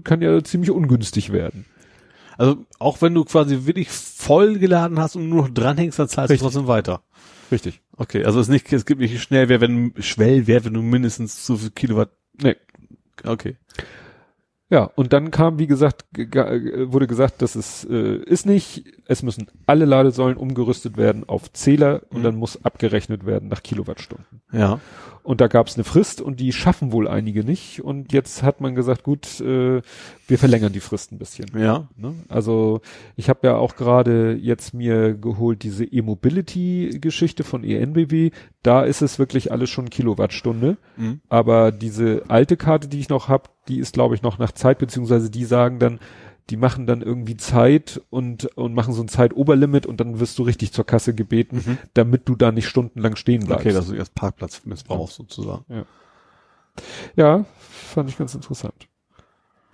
kann 0.04 0.22
ja 0.22 0.44
ziemlich 0.44 0.72
ungünstig 0.72 1.32
werden. 1.32 1.66
Also 2.38 2.58
auch 2.80 3.02
wenn 3.02 3.14
du 3.14 3.24
quasi 3.26 3.66
wirklich 3.68 3.90
voll 3.90 4.58
geladen 4.58 5.00
hast 5.00 5.16
und 5.16 5.30
nur 5.30 5.44
noch 5.44 5.50
dranhängst, 5.54 6.00
dann 6.00 6.08
zahlst 6.08 6.32
Richtig. 6.32 6.40
du 6.48 6.52
trotzdem 6.52 6.68
weiter. 6.68 7.02
Richtig. 7.54 7.82
Okay, 7.96 8.24
also 8.26 8.40
es 8.40 8.48
ist 8.48 8.52
nicht, 8.52 8.74
es 8.74 8.86
gibt 8.86 9.00
nicht 9.00 9.22
Schnellwert, 9.22 9.62
wenn 9.62 9.94
Schwellwert, 10.00 10.66
wenn 10.66 10.74
du 10.74 10.82
mindestens 10.82 11.46
so 11.46 11.56
viel 11.58 11.70
Kilowatt. 11.70 12.10
Nee. 12.42 12.56
Okay. 13.24 13.58
Ja, 14.70 14.86
und 14.96 15.14
dann 15.14 15.30
kam, 15.30 15.60
wie 15.60 15.68
gesagt, 15.68 16.06
ge- 16.14 16.26
ge- 16.26 16.92
wurde 16.92 17.06
gesagt, 17.06 17.44
das 17.44 17.56
ist, 17.56 17.84
äh, 17.88 18.16
ist 18.16 18.48
nicht 18.48 18.86
es 19.06 19.22
müssen 19.22 19.48
alle 19.68 19.86
Ladesäulen 19.86 20.36
umgerüstet 20.38 20.98
werden 20.98 21.30
auf 21.30 21.54
Zähler 21.54 22.02
und 22.10 22.20
Mhm. 22.20 22.24
dann 22.24 22.36
muss 22.38 22.66
abgerechnet 22.66 23.24
werden 23.28 23.50
nach 23.50 23.62
Kilowattstunden. 23.62 24.42
Ja. 24.52 24.80
Und 25.24 25.40
da 25.40 25.48
gab 25.48 25.68
es 25.68 25.76
eine 25.76 25.86
Frist 25.86 26.20
und 26.20 26.42
die 26.42 26.52
schaffen 26.52 26.92
wohl 26.92 27.08
einige 27.08 27.46
nicht. 27.46 27.82
Und 27.82 28.12
jetzt 28.12 28.44
hat 28.44 28.60
man 28.60 28.76
gesagt, 28.76 29.04
gut, 29.04 29.40
äh, 29.40 29.82
wir 30.28 30.38
verlängern 30.38 30.74
die 30.74 30.82
Frist 30.82 31.14
ein 31.14 31.18
bisschen. 31.18 31.48
Ja. 31.58 31.88
Ne? 31.96 32.14
Also 32.28 32.82
ich 33.16 33.30
habe 33.30 33.48
ja 33.48 33.56
auch 33.56 33.78
gerade 33.78 34.34
jetzt 34.34 34.74
mir 34.74 35.14
geholt 35.14 35.64
diese 35.64 35.86
E-Mobility-Geschichte 35.86 37.46
von 37.46 37.64
ENBW. 37.64 38.32
Da 38.64 38.84
ist 38.84 39.02
es 39.02 39.18
wirklich 39.18 39.52
alles 39.52 39.70
schon 39.70 39.90
Kilowattstunde. 39.90 40.78
Mhm. 40.98 41.22
Aber 41.30 41.72
diese 41.72 42.24
alte 42.28 42.58
Karte, 42.58 42.90
die 42.90 43.00
ich 43.00 43.08
noch 43.08 43.30
habe, 43.30 43.50
die 43.70 43.80
ist, 43.80 43.94
glaube 43.94 44.16
ich, 44.16 44.24
noch 44.24 44.40
nach 44.40 44.52
Zeit, 44.52 44.78
beziehungsweise 44.80 45.32
die 45.32 45.46
sagen 45.46 45.80
dann, 45.80 46.00
die 46.50 46.58
machen 46.58 46.86
dann 46.86 47.02
irgendwie 47.02 47.38
Zeit 47.38 48.02
und, 48.10 48.46
und 48.58 48.74
machen 48.74 48.94
so 48.94 49.02
ein 49.02 49.08
Zeitoberlimit 49.08 49.86
und 49.86 50.00
dann 50.00 50.20
wirst 50.20 50.38
du 50.40 50.44
richtig 50.44 50.74
zur 50.74 50.86
Kasse 50.86 51.14
gebeten, 51.16 51.64
Mhm. 51.66 51.78
damit 51.94 52.28
du 52.28 52.36
da 52.36 52.52
nicht 52.52 52.68
stundenlang 52.68 53.16
stehen 53.16 53.46
bleibst. 53.46 53.66
Okay, 53.66 53.74
dass 53.74 53.88
du 53.88 53.94
erst 53.96 54.14
Parkplatz 54.16 54.62
missbrauchst 54.66 55.16
sozusagen. 55.16 55.86
ja, 57.16 57.46
fand 57.60 58.10
ich 58.10 58.18
ganz 58.18 58.36
interessant. 58.36 58.88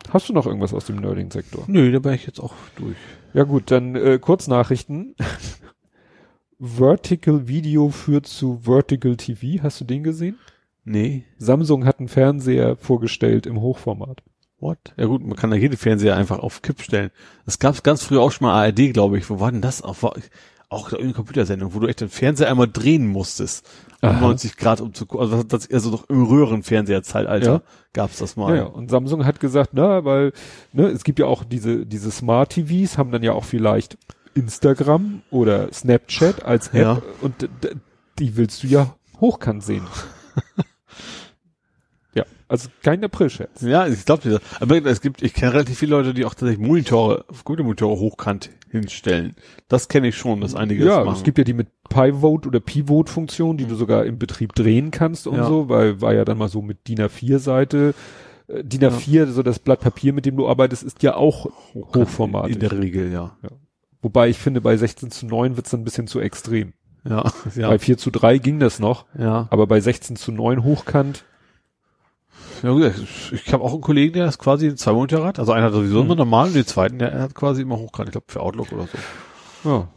Hast 0.09 0.29
du 0.29 0.33
noch 0.33 0.45
irgendwas 0.45 0.73
aus 0.73 0.85
dem 0.85 0.97
Nerding-Sektor? 0.97 1.65
Nö, 1.67 1.91
da 1.91 1.99
bin 1.99 2.13
ich 2.13 2.25
jetzt 2.25 2.39
auch 2.39 2.53
durch. 2.75 2.95
Ja 3.33 3.43
gut, 3.43 3.69
dann 3.71 3.95
äh, 3.95 4.17
Kurznachrichten. 4.19 5.15
Vertical 6.59 7.47
Video 7.47 7.89
führt 7.89 8.25
zu 8.27 8.59
Vertical 8.63 9.15
TV. 9.15 9.63
Hast 9.63 9.79
du 9.81 9.85
den 9.85 10.03
gesehen? 10.03 10.37
Nee. 10.83 11.23
Samsung 11.37 11.85
hat 11.85 11.99
einen 11.99 12.07
Fernseher 12.09 12.75
vorgestellt 12.75 13.45
im 13.45 13.61
Hochformat. 13.61 14.21
What? 14.59 14.77
Ja 14.97 15.05
gut, 15.05 15.25
man 15.25 15.35
kann 15.37 15.51
da 15.51 15.55
jede 15.57 15.77
Fernseher 15.77 16.15
einfach 16.17 16.39
auf 16.39 16.61
Kipp 16.61 16.81
stellen. 16.81 17.11
Das 17.45 17.59
gab's 17.59 17.81
ganz 17.83 18.03
früher 18.03 18.21
auch 18.21 18.31
schon 18.31 18.47
mal 18.47 18.53
ARD, 18.65 18.91
glaube 18.93 19.17
ich. 19.17 19.29
Wo 19.29 19.39
war 19.39 19.51
denn 19.51 19.61
das? 19.61 19.81
Auch, 19.81 20.03
war, 20.03 20.13
auch 20.67 20.91
in 20.93 21.13
Computersendung, 21.13 21.73
wo 21.73 21.79
du 21.79 21.87
echt 21.87 22.01
den 22.01 22.09
Fernseher 22.09 22.49
einmal 22.49 22.67
drehen 22.67 23.07
musstest. 23.07 23.65
Um 24.01 24.09
Aha. 24.09 24.19
90 24.21 24.57
Grad 24.57 24.81
um 24.81 24.93
zu 24.93 25.05
gu- 25.05 25.19
also 25.19 25.43
das 25.43 25.69
also 25.71 25.91
doch 25.91 26.09
im 26.09 26.23
Röhrenfernsehzeitalter 26.23 27.51
Ja. 27.51 27.61
gab's 27.93 28.17
das 28.19 28.35
Ja, 28.35 28.41
mal. 28.41 28.55
ja. 28.57 28.63
Und 28.65 28.89
Samsung 28.89 29.25
hat 29.25 29.39
gesagt, 29.39 29.71
na, 29.73 30.05
weil 30.05 30.31
ne, 30.73 30.87
es 30.87 31.03
gibt 31.03 31.19
ja 31.19 31.25
auch 31.25 31.43
diese 31.43 31.85
diese 31.85 32.11
Smart 32.11 32.51
TVs, 32.51 32.97
haben 32.97 33.11
dann 33.11 33.23
ja 33.23 33.33
auch 33.33 33.43
vielleicht 33.45 33.97
Instagram 34.35 35.21
oder 35.31 35.71
Snapchat 35.73 36.43
als 36.45 36.67
App 36.69 36.73
Ja. 36.81 37.01
und 37.21 37.49
die 38.19 38.37
willst 38.37 38.63
du 38.63 38.67
ja 38.67 38.95
hochkant 39.19 39.63
sehen. 39.63 39.85
ja, 42.49 42.53
also 42.53 42.69
kein 42.83 43.03
April-Scherz. 43.03 43.61
Ja, 43.61 43.87
ich 43.87 44.05
glaube. 44.05 44.41
Aber 44.59 44.85
es 44.85 45.01
gibt, 45.01 45.21
ich 45.21 45.33
kenne 45.33 45.53
relativ 45.53 45.77
viele 45.77 45.91
Leute, 45.91 46.13
die 46.13 46.25
auch 46.25 46.33
tatsächlich 46.33 46.65
Monitore, 46.65 47.25
Computermonitore 47.27 47.99
hochkant 47.99 48.49
hinstellen. 48.69 49.35
Das 49.67 49.87
kenne 49.87 50.09
ich 50.09 50.17
schon, 50.17 50.41
dass 50.41 50.55
einige 50.55 50.83
Ja, 50.85 50.97
das 50.97 51.05
machen. 51.05 51.17
es 51.17 51.23
gibt 51.23 51.37
ja 51.37 51.43
die 51.43 51.53
mit 51.53 51.67
Pivot 51.89 52.45
oder 52.45 52.59
Pivot-Funktion, 52.59 53.57
die 53.57 53.65
du 53.65 53.75
sogar 53.75 54.05
im 54.05 54.19
Betrieb 54.19 54.53
drehen 54.53 54.91
kannst 54.91 55.27
und 55.27 55.37
Ja. 55.37 55.45
so, 55.47 55.69
weil 55.69 56.01
war 56.01 56.13
ja 56.13 56.25
dann 56.25 56.37
mal 56.37 56.49
so 56.49 56.61
mit 56.61 56.87
DIN 56.87 56.99
A4-Seite. 56.99 57.93
Äh, 58.47 58.63
DIN 58.63 58.81
A4, 58.83 59.27
so 59.27 59.43
das 59.43 59.59
Blatt 59.59 59.79
Papier, 59.79 60.13
mit 60.13 60.25
dem 60.25 60.37
du 60.37 60.47
arbeitest, 60.47 60.83
ist 60.83 61.01
ja 61.03 61.15
auch 61.15 61.47
hochformatig. 61.73 62.55
In 62.55 62.59
der 62.59 62.71
Regel, 62.71 63.11
ja. 63.11 63.37
Wobei 64.01 64.29
ich 64.29 64.37
finde, 64.37 64.61
bei 64.61 64.77
16 64.77 65.11
zu 65.11 65.25
9 65.25 65.57
wird's 65.57 65.71
dann 65.71 65.81
ein 65.81 65.83
bisschen 65.83 66.07
zu 66.07 66.19
extrem. 66.19 66.73
Ja, 67.07 67.31
ja. 67.55 67.69
Bei 67.69 67.79
4 67.79 67.97
zu 67.97 68.11
3 68.11 68.37
ging 68.39 68.59
das 68.59 68.79
noch, 68.79 69.05
ja. 69.17 69.47
aber 69.51 69.67
bei 69.67 69.79
16 69.79 70.15
zu 70.15 70.31
9 70.31 70.63
hochkant, 70.63 71.23
Ja, 72.63 72.71
gut, 72.71 72.91
ich, 73.31 73.53
habe 73.53 73.63
auch 73.63 73.73
einen 73.73 73.81
Kollegen, 73.81 74.13
der 74.13 74.27
ist 74.27 74.37
quasi 74.39 74.73
zwei 74.75 74.93
Monitore 74.93 75.25
hat. 75.25 75.39
Also 75.39 75.51
einer 75.51 75.67
hat 75.67 75.73
sowieso 75.73 76.01
immer 76.01 76.15
normal 76.15 76.47
und 76.47 76.55
den 76.55 76.65
zweiten, 76.65 76.99
der 76.99 77.19
hat 77.21 77.35
quasi 77.35 77.61
immer 77.61 77.77
hochkant. 77.77 78.09
Ich 78.09 78.13
glaube 78.13 78.25
für 78.27 78.41
Outlook 78.41 78.71
oder 78.71 78.87
so. 79.63 79.69
ja. 79.69 79.87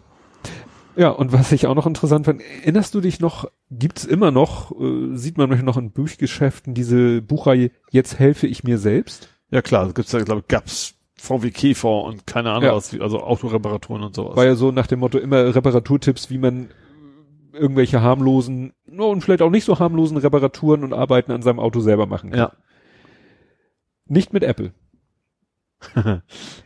Ja, 0.94 1.08
und 1.08 1.32
was 1.32 1.52
ich 1.52 1.66
auch 1.66 1.74
noch 1.74 1.86
interessant 1.86 2.26
fand, 2.26 2.42
erinnerst 2.42 2.94
du 2.94 3.00
dich 3.00 3.18
noch, 3.18 3.46
gibt's 3.70 4.04
immer 4.04 4.30
noch, 4.30 4.72
äh, 4.78 5.16
sieht 5.16 5.38
man 5.38 5.48
noch 5.64 5.78
in 5.78 5.90
Büchgeschäften 5.90 6.74
diese 6.74 7.22
Buchreihe 7.22 7.70
Jetzt 7.90 8.18
helfe 8.18 8.46
ich 8.46 8.62
mir 8.62 8.76
selbst? 8.76 9.28
Ja 9.50 9.62
klar, 9.62 9.86
es 9.86 9.94
gibt's 9.94 10.12
ja, 10.12 10.20
glaube 10.20 10.40
ich, 10.42 10.48
GAPS, 10.48 10.94
VW 11.16 11.50
Käfer 11.50 12.02
und 12.02 12.26
keine 12.26 12.50
Ahnung 12.50 12.64
Ja. 12.64 12.74
was, 12.74 12.94
also 13.00 13.22
Autoreparaturen 13.22 14.02
und 14.02 14.14
sowas. 14.14 14.36
War 14.36 14.44
ja 14.44 14.54
so 14.54 14.70
nach 14.70 14.86
dem 14.86 15.00
Motto 15.00 15.18
immer 15.18 15.54
Reparaturtipps, 15.54 16.28
wie 16.28 16.38
man 16.38 16.68
irgendwelche 17.52 18.02
harmlosen 18.02 18.72
no, 18.86 19.10
und 19.10 19.22
vielleicht 19.22 19.42
auch 19.42 19.50
nicht 19.50 19.64
so 19.64 19.78
harmlosen 19.78 20.16
Reparaturen 20.16 20.84
und 20.84 20.92
Arbeiten 20.92 21.32
an 21.32 21.42
seinem 21.42 21.60
Auto 21.60 21.80
selber 21.80 22.06
machen 22.06 22.30
kann. 22.30 22.38
ja. 22.38 22.52
Nicht 24.06 24.32
mit 24.32 24.42
Apple. 24.42 24.72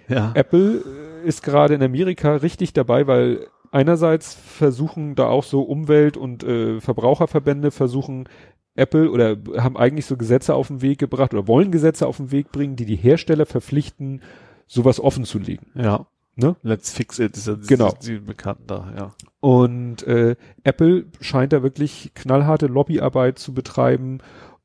ja. 0.09 0.33
Apple 0.35 0.83
äh, 1.25 1.29
ist 1.29 1.43
gerade 1.43 1.75
in 1.75 1.83
Amerika 1.83 2.37
richtig 2.37 2.73
dabei, 2.73 3.07
weil 3.07 3.47
einerseits 3.71 4.35
versuchen 4.35 5.15
da 5.15 5.29
auch 5.29 5.45
so 5.45 5.63
Umwelt- 5.63 6.17
und 6.17 6.45
äh, 6.45 6.81
Verbraucherverbände 6.81 7.71
versuchen 7.71 8.29
Apple 8.75 9.11
oder 9.11 9.37
haben 9.57 9.77
eigentlich 9.77 10.07
so 10.07 10.17
Gesetze 10.17 10.55
auf 10.55 10.69
den 10.69 10.83
Weg 10.83 10.99
gebracht 10.99 11.33
oder 11.33 11.49
wollen 11.49 11.71
Gesetze 11.71 12.07
auf 12.07 12.19
den 12.19 12.31
Weg 12.31 12.53
bringen, 12.53 12.77
die 12.77 12.85
die 12.85 12.97
Hersteller 12.97 13.47
verpflichten, 13.47 14.23
sowas 14.67 15.01
offen 15.01 15.25
zu 15.25 15.39
legen. 15.39 15.67
Ja. 15.75 16.07
Ne? 16.37 16.55
Let's 16.63 16.93
fix 16.93 17.19
it 17.19 17.37
ist 17.37 17.47
ja 17.47 17.57
Genau. 17.67 17.95
die 18.03 18.19
bekannten 18.19 18.67
da, 18.67 18.93
ja. 18.97 19.15
Und 19.41 20.03
äh, 20.03 20.37
Apple 20.65 21.07
scheint 21.21 21.53
da 21.55 21.63
wirklich 21.63 22.13
knallharte 22.15 22.67
Lobbyarbeit 22.67 23.39
zu 23.39 23.55
betreiben, 23.55 24.19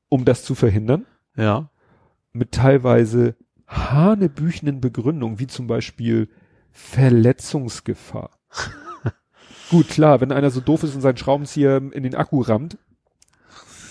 um 0.10 0.26
das 0.26 0.44
zu 0.44 0.54
verhindern, 0.54 1.06
Ja. 1.38 1.70
mit 2.34 2.52
teilweise 2.52 3.36
hanebüchenden 3.68 4.82
Begründungen, 4.82 5.40
wie 5.40 5.48
zum 5.48 5.68
Beispiel 5.68 6.28
Verletzungsgefahr. 6.72 8.32
Gut, 9.70 9.88
klar, 9.88 10.20
wenn 10.20 10.34
einer 10.34 10.52
so 10.52 10.60
doof 10.60 10.84
ist 10.84 10.94
und 10.96 11.02
seinen 11.02 11.18
Schraubenzieher 11.18 11.78
in 11.78 12.04
den 12.04 12.16
Akku 12.16 12.42
rammt, 12.42 12.78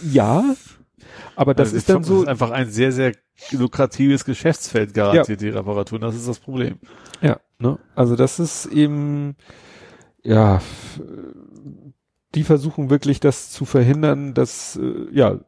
ja, 0.02 0.44
aber 1.36 1.54
das 1.54 1.68
Also 1.68 1.76
ist 1.78 1.88
dann 1.88 1.98
das 1.98 2.06
so, 2.08 2.22
ist 2.22 2.28
einfach 2.28 2.50
ein 2.50 2.70
sehr, 2.70 2.92
sehr 2.92 3.12
lukratives 3.52 4.24
Geschäftsfeld 4.26 4.92
garantiert, 4.94 5.40
die 5.40 5.48
Reparaturen. 5.48 6.02
Das 6.02 6.14
ist 6.14 6.28
das 6.28 6.38
Problem. 6.38 6.78
Ja, 7.22 7.40
ne? 7.60 7.78
Also 7.94 8.16
das 8.16 8.40
ist 8.40 8.66
eben, 8.66 9.36
ja, 10.22 10.60
die 12.34 12.44
versuchen 12.44 12.90
wirklich 12.90 13.20
das 13.20 13.50
zu 13.50 13.64
verhindern, 13.64 14.34
dass 14.34 14.76
äh, 14.76 15.06
ja 15.12 15.38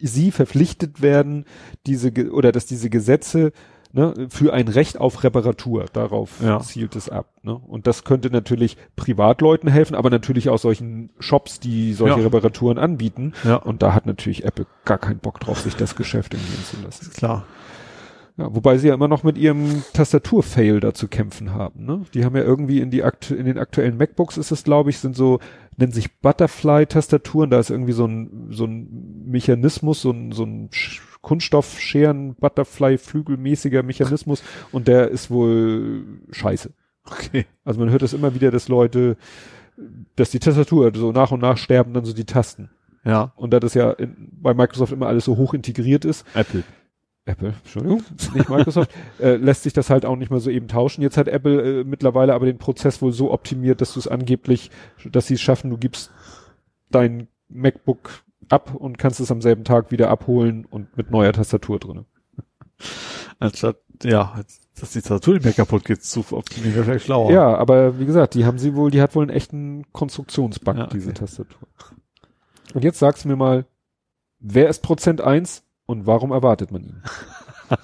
sie 0.00 0.30
verpflichtet 0.30 1.02
werden, 1.02 1.44
diese 1.86 2.12
oder 2.30 2.52
dass 2.52 2.66
diese 2.66 2.88
Gesetze 2.90 3.52
ne, 3.92 4.12
für 4.28 4.52
ein 4.52 4.68
Recht 4.68 5.00
auf 5.00 5.24
Reparatur, 5.24 5.86
darauf 5.92 6.40
Ja. 6.42 6.60
zielt 6.60 6.94
es 6.96 7.08
ab. 7.08 7.26
Ne? 7.42 7.54
Und 7.54 7.86
das 7.86 8.04
könnte 8.04 8.30
natürlich 8.30 8.76
Privatleuten 8.96 9.68
helfen, 9.68 9.94
aber 9.94 10.10
natürlich 10.10 10.48
auch 10.48 10.58
solchen 10.58 11.10
Shops, 11.18 11.58
die 11.60 11.94
solche 11.94 12.18
Ja. 12.18 12.24
Reparaturen 12.24 12.78
anbieten. 12.78 13.32
Ja. 13.44 13.56
Und 13.56 13.82
da 13.82 13.94
hat 13.94 14.06
natürlich 14.06 14.44
Apple 14.44 14.66
gar 14.84 14.98
keinen 14.98 15.18
Bock 15.20 15.40
drauf, 15.40 15.60
sich 15.60 15.74
das 15.76 15.96
Geschäft 15.96 16.34
entgehen 16.34 16.64
zu 16.64 16.76
lassen. 16.84 17.10
Klar. 17.12 17.44
Ja, 18.36 18.52
wobei 18.52 18.78
sie 18.78 18.88
ja 18.88 18.94
immer 18.94 19.06
noch 19.06 19.22
mit 19.22 19.38
ihrem 19.38 19.84
Tastatur-Fail 19.92 20.80
da 20.80 20.92
zu 20.92 21.06
kämpfen 21.06 21.54
haben. 21.54 21.84
Ne? 21.84 22.02
Die 22.14 22.24
haben 22.24 22.34
ja 22.34 22.42
irgendwie 22.42 22.80
in 22.80 22.90
die 22.90 23.04
akt 23.04 23.30
in 23.30 23.46
den 23.46 23.58
aktuellen 23.58 23.96
MacBooks 23.96 24.36
ist 24.38 24.50
es, 24.50 24.64
glaube 24.64 24.90
ich, 24.90 24.98
sind 24.98 25.14
so 25.14 25.38
nennen 25.76 25.92
sich 25.92 26.18
Butterfly-Tastaturen. 26.20 27.50
Da 27.50 27.60
ist 27.60 27.70
irgendwie 27.70 27.92
so 27.92 28.06
ein 28.06 28.48
so 28.50 28.64
ein 28.64 29.24
Mechanismus, 29.26 30.02
so 30.02 30.10
ein 30.10 30.32
so 30.32 30.42
ein 30.44 30.68
Sch- 30.70 31.00
Kunststoffscheren 31.20 32.34
Butterfly-Flügelmäßiger 32.34 33.82
Mechanismus 33.82 34.42
und 34.72 34.88
der 34.88 35.08
ist 35.10 35.30
wohl 35.30 36.04
scheiße. 36.32 36.70
Okay. 37.06 37.46
Also 37.64 37.80
man 37.80 37.90
hört 37.90 38.02
das 38.02 38.14
immer 38.14 38.34
wieder, 38.34 38.50
dass 38.50 38.68
Leute, 38.68 39.16
dass 40.16 40.30
die 40.30 40.38
Tastatur 40.40 40.90
so 40.94 41.12
nach 41.12 41.30
und 41.30 41.40
nach 41.40 41.56
sterben 41.56 41.94
dann 41.94 42.04
so 42.04 42.12
die 42.14 42.24
Tasten. 42.24 42.70
Ja. 43.04 43.32
Und 43.36 43.52
da 43.52 43.60
das 43.60 43.74
ja 43.74 43.90
in, 43.92 44.28
bei 44.32 44.54
Microsoft 44.54 44.92
immer 44.92 45.06
alles 45.06 45.24
so 45.26 45.36
hoch 45.36 45.54
integriert 45.54 46.04
ist, 46.04 46.24
Apple. 46.34 46.64
Apple, 47.26 47.54
Entschuldigung, 47.62 48.02
nicht 48.34 48.50
Microsoft, 48.50 48.90
äh, 49.18 49.36
lässt 49.36 49.62
sich 49.62 49.72
das 49.72 49.88
halt 49.88 50.04
auch 50.04 50.16
nicht 50.16 50.30
mehr 50.30 50.40
so 50.40 50.50
eben 50.50 50.68
tauschen. 50.68 51.00
Jetzt 51.00 51.16
hat 51.16 51.26
Apple 51.28 51.80
äh, 51.80 51.84
mittlerweile 51.84 52.34
aber 52.34 52.44
den 52.46 52.58
Prozess 52.58 53.00
wohl 53.00 53.12
so 53.12 53.32
optimiert, 53.32 53.80
dass 53.80 53.94
du 53.94 54.00
es 54.00 54.08
angeblich, 54.08 54.70
dass 55.10 55.26
sie 55.26 55.34
es 55.34 55.40
schaffen, 55.40 55.70
du 55.70 55.78
gibst 55.78 56.10
dein 56.90 57.28
MacBook 57.48 58.24
ab 58.50 58.74
und 58.74 58.98
kannst 58.98 59.20
es 59.20 59.30
am 59.30 59.40
selben 59.40 59.64
Tag 59.64 59.90
wieder 59.90 60.10
abholen 60.10 60.66
und 60.66 60.96
mit 60.98 61.10
neuer 61.10 61.32
Tastatur 61.32 61.78
drinne. 61.78 62.04
Anstatt, 63.38 63.76
ja, 64.02 64.38
dass 64.78 64.92
die 64.92 65.00
Tastatur 65.00 65.34
nicht 65.34 65.44
mehr 65.44 65.54
kaputt 65.54 65.84
geht, 65.86 66.04
zu 66.04 66.24
optimieren, 66.30 66.74
wäre 66.74 66.84
vielleicht 66.84 67.06
schlauer. 67.06 67.32
Ja, 67.32 67.56
aber 67.56 67.98
wie 67.98 68.06
gesagt, 68.06 68.34
die 68.34 68.44
haben 68.44 68.58
sie 68.58 68.74
wohl, 68.74 68.90
die 68.90 69.00
hat 69.00 69.14
wohl 69.14 69.22
einen 69.22 69.34
echten 69.34 69.84
Konstruktionsbug, 69.92 70.76
Ja, 70.76 70.84
okay. 70.84 70.90
diese 70.94 71.14
Tastatur. 71.14 71.68
Und 72.74 72.84
jetzt 72.84 72.98
sag's 72.98 73.24
mir 73.24 73.36
mal, 73.36 73.64
wer 74.40 74.68
ist 74.68 74.82
Prozent 74.82 75.20
eins 75.22 75.63
und 75.86 76.06
warum 76.06 76.32
erwartet 76.32 76.70
man 76.70 76.82
ihn? 76.84 77.02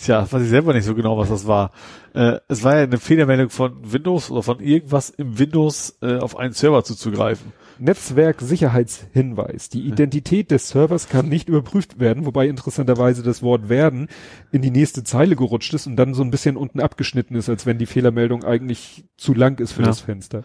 Tja, 0.00 0.26
weiß 0.30 0.42
ich 0.42 0.48
selber 0.48 0.72
nicht 0.74 0.84
so 0.84 0.94
genau, 0.94 1.16
was 1.16 1.28
das 1.28 1.46
war. 1.46 1.70
Äh, 2.14 2.38
es 2.48 2.64
war 2.64 2.76
ja 2.76 2.82
eine 2.82 2.98
Fehlermeldung 2.98 3.50
von 3.50 3.92
Windows 3.92 4.30
oder 4.30 4.42
von 4.42 4.58
irgendwas 4.60 5.10
im 5.10 5.38
Windows 5.38 5.96
äh, 6.02 6.18
auf 6.18 6.36
einen 6.36 6.52
Server 6.54 6.82
zuzugreifen. 6.82 7.52
Netzwerksicherheitshinweis. 7.78 9.68
Die 9.68 9.86
Identität 9.86 10.50
des 10.50 10.68
Servers 10.68 11.08
kann 11.08 11.28
nicht 11.28 11.48
überprüft 11.48 12.00
werden, 12.00 12.26
wobei 12.26 12.46
interessanterweise 12.48 13.22
das 13.22 13.42
Wort 13.42 13.68
werden 13.68 14.08
in 14.50 14.62
die 14.62 14.70
nächste 14.70 15.04
Zeile 15.04 15.36
gerutscht 15.36 15.72
ist 15.74 15.86
und 15.86 15.96
dann 15.96 16.14
so 16.14 16.22
ein 16.22 16.30
bisschen 16.30 16.56
unten 16.56 16.80
abgeschnitten 16.80 17.36
ist, 17.36 17.48
als 17.48 17.64
wenn 17.66 17.78
die 17.78 17.86
Fehlermeldung 17.86 18.44
eigentlich 18.44 19.04
zu 19.16 19.34
lang 19.34 19.60
ist 19.60 19.72
für 19.72 19.82
Ja. 19.82 19.88
das 19.88 20.00
Fenster. 20.00 20.42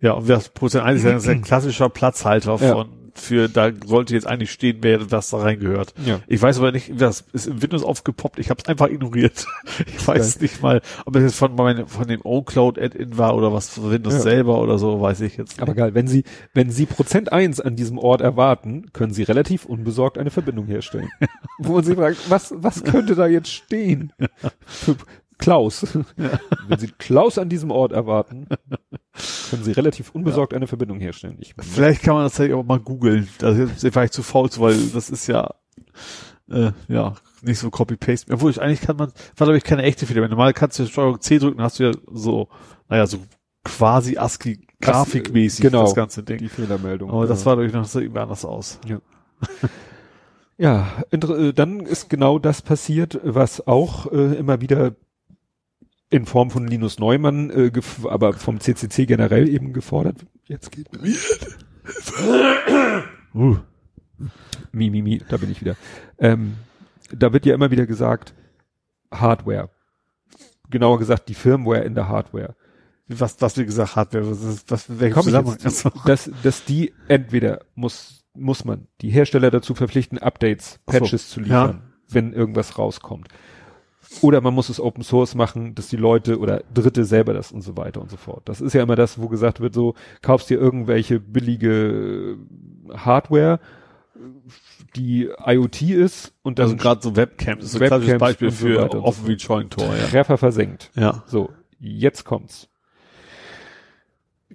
Ja, 0.00 0.12
und 0.12 0.28
das 0.28 0.48
Prozent 0.48 0.84
1 0.84 1.04
ist 1.04 1.26
ja 1.26 1.32
ein 1.32 1.42
klassischer 1.42 1.88
Platzhalter 1.90 2.56
Ja. 2.60 2.72
von, 2.74 2.88
für, 3.14 3.48
da 3.48 3.70
sollte 3.86 4.14
jetzt 4.14 4.26
eigentlich 4.26 4.50
stehen, 4.52 4.78
wer 4.82 5.10
was 5.10 5.30
da 5.30 5.38
reingehört. 5.38 5.94
Ja. 6.04 6.20
Ich 6.26 6.40
weiß 6.40 6.58
aber 6.58 6.72
nicht, 6.72 6.92
das 7.00 7.24
ist 7.32 7.46
im 7.46 7.62
Windows 7.62 7.82
aufgepoppt, 7.82 8.38
ich 8.38 8.50
habe 8.50 8.60
es 8.62 8.68
einfach 8.68 8.88
ignoriert. 8.88 9.46
Ich 9.86 10.06
weiß 10.06 10.40
nicht 10.40 10.62
mal, 10.62 10.80
ob 11.06 11.16
es 11.16 11.22
jetzt 11.22 11.36
von, 11.36 11.54
meine, 11.54 11.86
von 11.86 12.06
dem 12.06 12.20
O-Cloud-Add-In 12.22 13.16
war 13.18 13.36
oder 13.36 13.52
was 13.52 13.68
von 13.70 13.90
Windows 13.90 14.14
Ja. 14.14 14.20
selber 14.20 14.60
oder 14.60 14.78
so, 14.78 15.00
weiß 15.00 15.20
ich 15.22 15.36
jetzt 15.36 15.52
nicht. 15.52 15.62
Aber 15.62 15.74
geil, 15.74 15.94
wenn 15.94 16.06
Sie, 16.08 16.24
wenn 16.54 16.70
Sie 16.70 16.86
Prozent 16.86 17.32
eins 17.32 17.60
an 17.60 17.76
diesem 17.76 17.98
Ort 17.98 18.20
erwarten, 18.20 18.92
können 18.92 19.12
Sie 19.12 19.22
relativ 19.22 19.64
unbesorgt 19.66 20.18
eine 20.18 20.30
Verbindung 20.30 20.66
herstellen. 20.66 21.10
Wo 21.58 21.74
man 21.74 21.84
sich 21.84 21.96
fragt, 21.96 22.18
was, 22.28 22.52
was 22.56 22.82
könnte 22.82 23.14
da 23.14 23.26
jetzt 23.26 23.50
stehen? 23.50 24.12
Für 24.66 24.96
Klaus. 25.40 25.86
Wenn 26.68 26.78
Sie 26.78 26.88
Klaus 26.98 27.38
an 27.38 27.48
diesem 27.48 27.70
Ort 27.70 27.92
erwarten, 27.92 28.46
können 29.50 29.64
Sie 29.64 29.72
relativ 29.72 30.10
unbesorgt 30.14 30.54
eine 30.54 30.66
Verbindung 30.66 31.00
herstellen. 31.00 31.36
Ich, 31.40 31.54
Vielleicht 31.58 32.02
kann 32.02 32.14
man 32.14 32.24
das 32.24 32.32
tatsächlich 32.32 32.54
auch 32.54 32.64
mal 32.64 32.78
googeln. 32.80 33.28
Da 33.38 33.50
ist 33.50 33.80
vielleicht 33.80 34.12
zu 34.12 34.22
faul 34.22 34.48
weil 34.56 34.76
das 34.94 35.10
ist 35.10 35.26
ja, 35.26 35.54
äh, 36.50 36.72
ja, 36.88 37.14
nicht 37.42 37.58
so 37.58 37.70
Copy-Paste. 37.70 38.32
Obwohl, 38.32 38.50
ich, 38.50 38.60
eigentlich 38.60 38.80
kann 38.82 38.96
man, 38.96 39.08
war 39.36 39.46
glaube 39.46 39.56
ich 39.56 39.64
keine 39.64 39.82
echte 39.82 40.06
Fehler. 40.06 40.26
Normal 40.28 40.52
kannst 40.52 40.78
du 40.78 40.86
Steuerung 40.86 41.20
C 41.20 41.38
drücken, 41.38 41.62
hast 41.62 41.78
du 41.78 41.84
ja 41.84 41.92
so, 42.12 42.48
naja, 42.88 43.06
so 43.06 43.18
quasi 43.64 44.16
ASCII 44.16 44.66
grafikmäßig 44.80 45.60
genau. 45.62 45.82
das 45.82 45.94
ganze 45.94 46.22
Ding. 46.22 46.38
die 46.38 46.48
Fehlermeldung. 46.48 47.10
Aber 47.10 47.26
das 47.26 47.40
Ja. 47.40 47.46
war 47.46 47.56
durch 47.56 47.72
noch 47.72 47.84
so 47.84 48.00
irgendwie 48.00 48.20
anders 48.20 48.44
aus. 48.44 48.78
Ja, 50.58 50.86
inter- 51.10 51.38
äh, 51.38 51.52
dann 51.54 51.80
ist 51.80 52.10
genau 52.10 52.38
das 52.38 52.60
passiert, 52.62 53.18
was 53.22 53.66
auch 53.66 54.10
äh, 54.12 54.34
immer 54.36 54.60
wieder 54.60 54.92
in 56.10 56.26
Form 56.26 56.50
von 56.50 56.66
Linus 56.66 56.98
Neumann, 56.98 57.50
äh, 57.50 57.70
gef- 57.72 58.08
aber 58.08 58.32
vom 58.34 58.60
CCC 58.60 59.06
generell 59.06 59.48
eben 59.48 59.72
gefordert. 59.72 60.26
Jetzt 60.44 60.72
geht 60.72 60.92
mir 60.92 61.00
Uh. 63.34 63.56
Mi, 64.72 64.90
mi, 64.90 65.02
mi, 65.02 65.22
da 65.28 65.36
bin 65.36 65.50
ich 65.50 65.60
wieder. 65.60 65.76
Ähm, 66.18 66.56
da 67.12 67.32
wird 67.32 67.46
ja 67.46 67.54
immer 67.54 67.70
wieder 67.70 67.86
gesagt, 67.86 68.34
Hardware. 69.12 69.70
Genauer 70.68 70.98
gesagt, 70.98 71.28
die 71.28 71.34
Firmware 71.34 71.84
in 71.84 71.94
der 71.94 72.08
Hardware. 72.08 72.54
Was, 73.08 73.40
was 73.40 73.56
wie 73.56 73.64
gesagt, 73.64 73.96
Hardware, 73.96 74.30
was, 74.30 74.42
ist, 74.42 74.70
was, 74.70 74.88
ich 74.88 75.14
Zusammenhang? 75.14 75.58
dass, 76.06 76.30
dass 76.42 76.64
die 76.64 76.92
entweder 77.08 77.60
muss, 77.74 78.24
muss 78.34 78.64
man 78.64 78.86
die 79.00 79.10
Hersteller 79.10 79.50
dazu 79.50 79.74
verpflichten, 79.74 80.18
Updates, 80.18 80.78
Ach 80.86 80.92
so, 80.92 80.98
Patches 81.00 81.30
zu 81.30 81.40
liefern, 81.40 81.82
wenn 82.08 82.32
irgendwas 82.32 82.78
rauskommt. 82.78 83.28
Oder 84.22 84.40
man 84.40 84.54
muss 84.54 84.68
es 84.68 84.80
Open 84.80 85.04
Source 85.04 85.34
machen, 85.34 85.74
dass 85.74 85.88
die 85.88 85.96
Leute 85.96 86.38
oder 86.38 86.62
Dritte 86.74 87.04
selber 87.04 87.32
das 87.32 87.52
und 87.52 87.62
so 87.62 87.76
weiter 87.76 88.00
und 88.00 88.10
so 88.10 88.16
fort. 88.16 88.42
Das 88.48 88.60
ist 88.60 88.72
ja 88.72 88.82
immer 88.82 88.96
das, 88.96 89.20
wo 89.20 89.28
gesagt 89.28 89.60
wird, 89.60 89.74
so, 89.74 89.94
kaufst 90.22 90.50
dir 90.50 90.58
irgendwelche 90.58 91.20
billige 91.20 92.36
äh, 92.90 92.96
Hardware, 92.96 93.60
die 94.96 95.30
IoT 95.46 95.82
ist 95.82 96.34
und 96.42 96.58
dann 96.58 96.64
Also 96.66 96.76
gerade 96.76 97.00
so 97.02 97.14
Webcams 97.16 97.64
ist 97.64 97.72
so 97.72 97.78
ein 97.78 97.86
klassisches 97.86 98.18
Beispiel 98.18 98.50
für 98.50 98.88
so 98.90 99.02
offen 99.02 99.26
wie 99.28 99.32
ein 99.32 99.38
Scheunentor, 99.38 99.86
ja. 99.96 100.06
Treffer 100.08 100.36
versenkt. 100.38 100.90
Ja. 100.94 101.22
So, 101.26 101.50
jetzt 101.78 102.24
kommt's. 102.24 102.68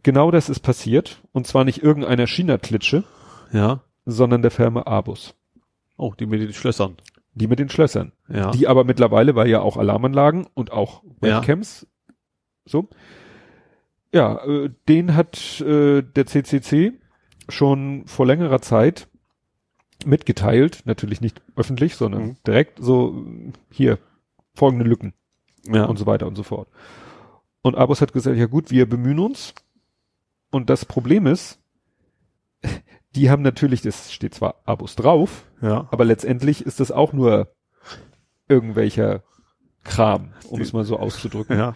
Genau 0.03 0.29
das 0.29 0.49
ist 0.49 0.59
passiert. 0.59 1.21
Und 1.31 1.47
zwar 1.47 1.63
nicht 1.63 1.81
irgendeiner 1.81 2.27
China-Klitsche, 2.27 3.03
Ja. 3.51 3.81
sondern 4.05 4.41
der 4.41 4.51
Firma 4.51 4.81
Abus. 4.83 5.33
Oh, 5.97 6.13
die 6.19 6.25
mit 6.25 6.41
den 6.41 6.53
Schlössern. 6.53 6.97
Die 7.35 7.47
mit 7.47 7.59
den 7.59 7.69
Schlössern. 7.69 8.11
Ja. 8.29 8.51
Die 8.51 8.67
aber 8.67 8.83
mittlerweile, 8.85 9.35
weil 9.35 9.49
ja 9.49 9.59
auch 9.61 9.77
Alarmanlagen 9.77 10.47
und 10.53 10.71
auch 10.71 11.03
Ja. 11.21 11.39
Webcams, 11.39 11.85
so. 12.65 12.87
Ja, 14.13 14.43
äh, 14.45 14.69
den 14.87 15.15
hat 15.15 15.59
äh, 15.61 16.01
der 16.01 16.25
CCC 16.25 16.93
schon 17.49 18.07
vor 18.07 18.25
längerer 18.25 18.61
Zeit 18.61 19.07
mitgeteilt, 20.05 20.83
natürlich 20.85 21.19
nicht 21.21 21.41
öffentlich, 21.55 21.95
sondern 21.95 22.23
Mhm. 22.23 22.35
direkt 22.47 22.79
so, 22.81 23.25
hier, 23.71 23.99
folgende 24.53 24.85
Lücken 24.85 25.13
ja. 25.67 25.85
und 25.85 25.97
so 25.97 26.05
weiter 26.05 26.27
und 26.27 26.35
so 26.35 26.43
fort. 26.43 26.69
Und 27.61 27.75
Abus 27.75 27.99
hat 28.01 28.13
gesagt, 28.13 28.37
ja 28.37 28.45
gut, 28.45 28.71
wir 28.71 28.87
bemühen 28.87 29.19
uns. 29.19 29.53
Und 30.51 30.69
das 30.69 30.85
Problem 30.85 31.27
ist, 31.27 31.59
die 33.15 33.29
haben 33.29 33.41
natürlich, 33.41 33.81
das 33.81 34.11
steht 34.13 34.33
zwar 34.35 34.55
Abus 34.65 34.95
drauf, 34.95 35.45
ja. 35.61 35.87
aber 35.91 36.05
letztendlich 36.05 36.65
ist 36.65 36.79
das 36.79 36.91
auch 36.91 37.13
nur 37.13 37.47
irgendwelcher 38.47 39.23
Kram, 39.83 40.33
um 40.49 40.57
Die- 40.57 40.63
es 40.63 40.73
mal 40.73 40.83
so 40.83 40.97
auszudrücken. 40.97 41.57
Ja. 41.57 41.75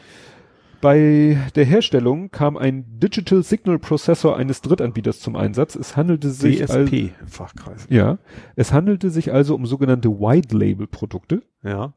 Bei 0.81 1.37
der 1.55 1.65
Herstellung 1.65 2.31
kam 2.31 2.55
ein 2.55 2.85
Digital 2.99 3.43
Signal 3.43 3.79
Processor 3.79 4.37
eines 4.37 4.61
Drittanbieters 4.61 5.19
zum 5.19 5.35
Einsatz. 5.35 5.75
Es 5.75 5.97
handelte 5.97 6.29
sich 6.29 6.61
also, 6.61 6.85
DSP 6.85 7.11
im 7.19 7.27
Fachkreis. 7.27 7.85
ja, 7.89 8.17
es 8.55 8.71
handelte 8.71 9.09
sich 9.09 9.33
also 9.33 9.55
um 9.55 9.65
sogenannte 9.65 10.09
White 10.09 10.55
Label 10.57 10.87
Produkte. 10.87 11.41
Ja. 11.63 11.93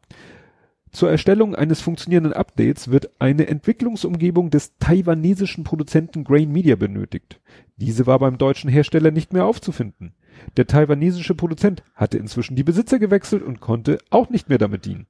Zur 0.92 1.10
Erstellung 1.10 1.54
eines 1.54 1.80
funktionierenden 1.80 2.34
Updates 2.34 2.90
wird 2.90 3.10
eine 3.18 3.46
Entwicklungsumgebung 3.46 4.50
des 4.50 4.76
taiwanesischen 4.78 5.64
Produzenten 5.64 6.22
Grain 6.22 6.52
Media 6.52 6.76
benötigt. 6.76 7.40
Diese 7.76 8.06
war 8.06 8.18
beim 8.18 8.36
deutschen 8.36 8.68
Hersteller 8.68 9.10
nicht 9.10 9.32
mehr 9.32 9.46
aufzufinden. 9.46 10.12
Der 10.58 10.66
taiwanesische 10.66 11.34
Produzent 11.34 11.82
hatte 11.94 12.18
inzwischen 12.18 12.56
die 12.56 12.62
Besitzer 12.62 12.98
gewechselt 12.98 13.42
und 13.42 13.60
konnte 13.60 13.98
auch 14.10 14.28
nicht 14.28 14.50
mehr 14.50 14.58
damit 14.58 14.84
dienen. 14.84 15.06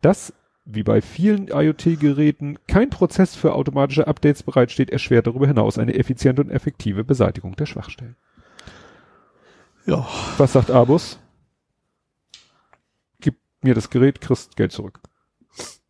Dass, 0.00 0.32
wie 0.64 0.82
bei 0.82 1.02
vielen 1.02 1.48
IoT-Geräten, 1.48 2.58
kein 2.66 2.88
Prozess 2.88 3.36
für 3.36 3.54
automatische 3.54 4.06
Updates 4.06 4.42
bereitsteht, 4.42 4.88
erschwert 4.88 5.26
darüber 5.26 5.46
hinaus 5.46 5.76
eine 5.76 5.94
effiziente 5.94 6.40
und 6.40 6.50
effektive 6.50 7.04
Beseitigung 7.04 7.54
der 7.56 7.66
Schwachstellen. 7.66 8.16
Ja. 9.84 10.06
Was 10.38 10.54
sagt 10.54 10.70
Abus? 10.70 11.18
Mir 13.62 13.74
das 13.74 13.90
Gerät, 13.90 14.20
kriegst 14.20 14.56
Geld 14.56 14.72
zurück. 14.72 15.00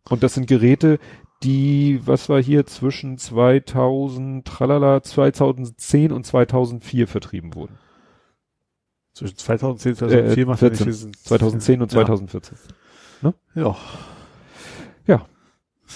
Und 0.09 0.23
das 0.23 0.35
sind 0.35 0.47
Geräte, 0.47 0.99
die, 1.43 2.01
was 2.05 2.29
war 2.29 2.41
hier, 2.43 2.67
zwischen 2.67 3.19
2000, 3.19 4.47
tralala, 4.47 5.03
2010 5.03 6.13
und 6.13 6.25
2004 6.27 7.09
vertrieben 7.09 7.55
wurden. 7.55 7.79
Zwischen 9.15 9.37
2010 9.37 9.93
und 9.93 9.97
2004 9.99 10.43
Äh, 10.43 10.47
macht 10.47 10.63
er 10.63 10.69
nicht 10.71 10.79
14. 10.79 10.87
diesen- 10.87 11.15
2010 11.15 11.83
und 11.83 11.93
Ja. 11.93 11.99
2014. 11.99 12.57
Ja. 13.55 13.77
Ja. 15.07 15.27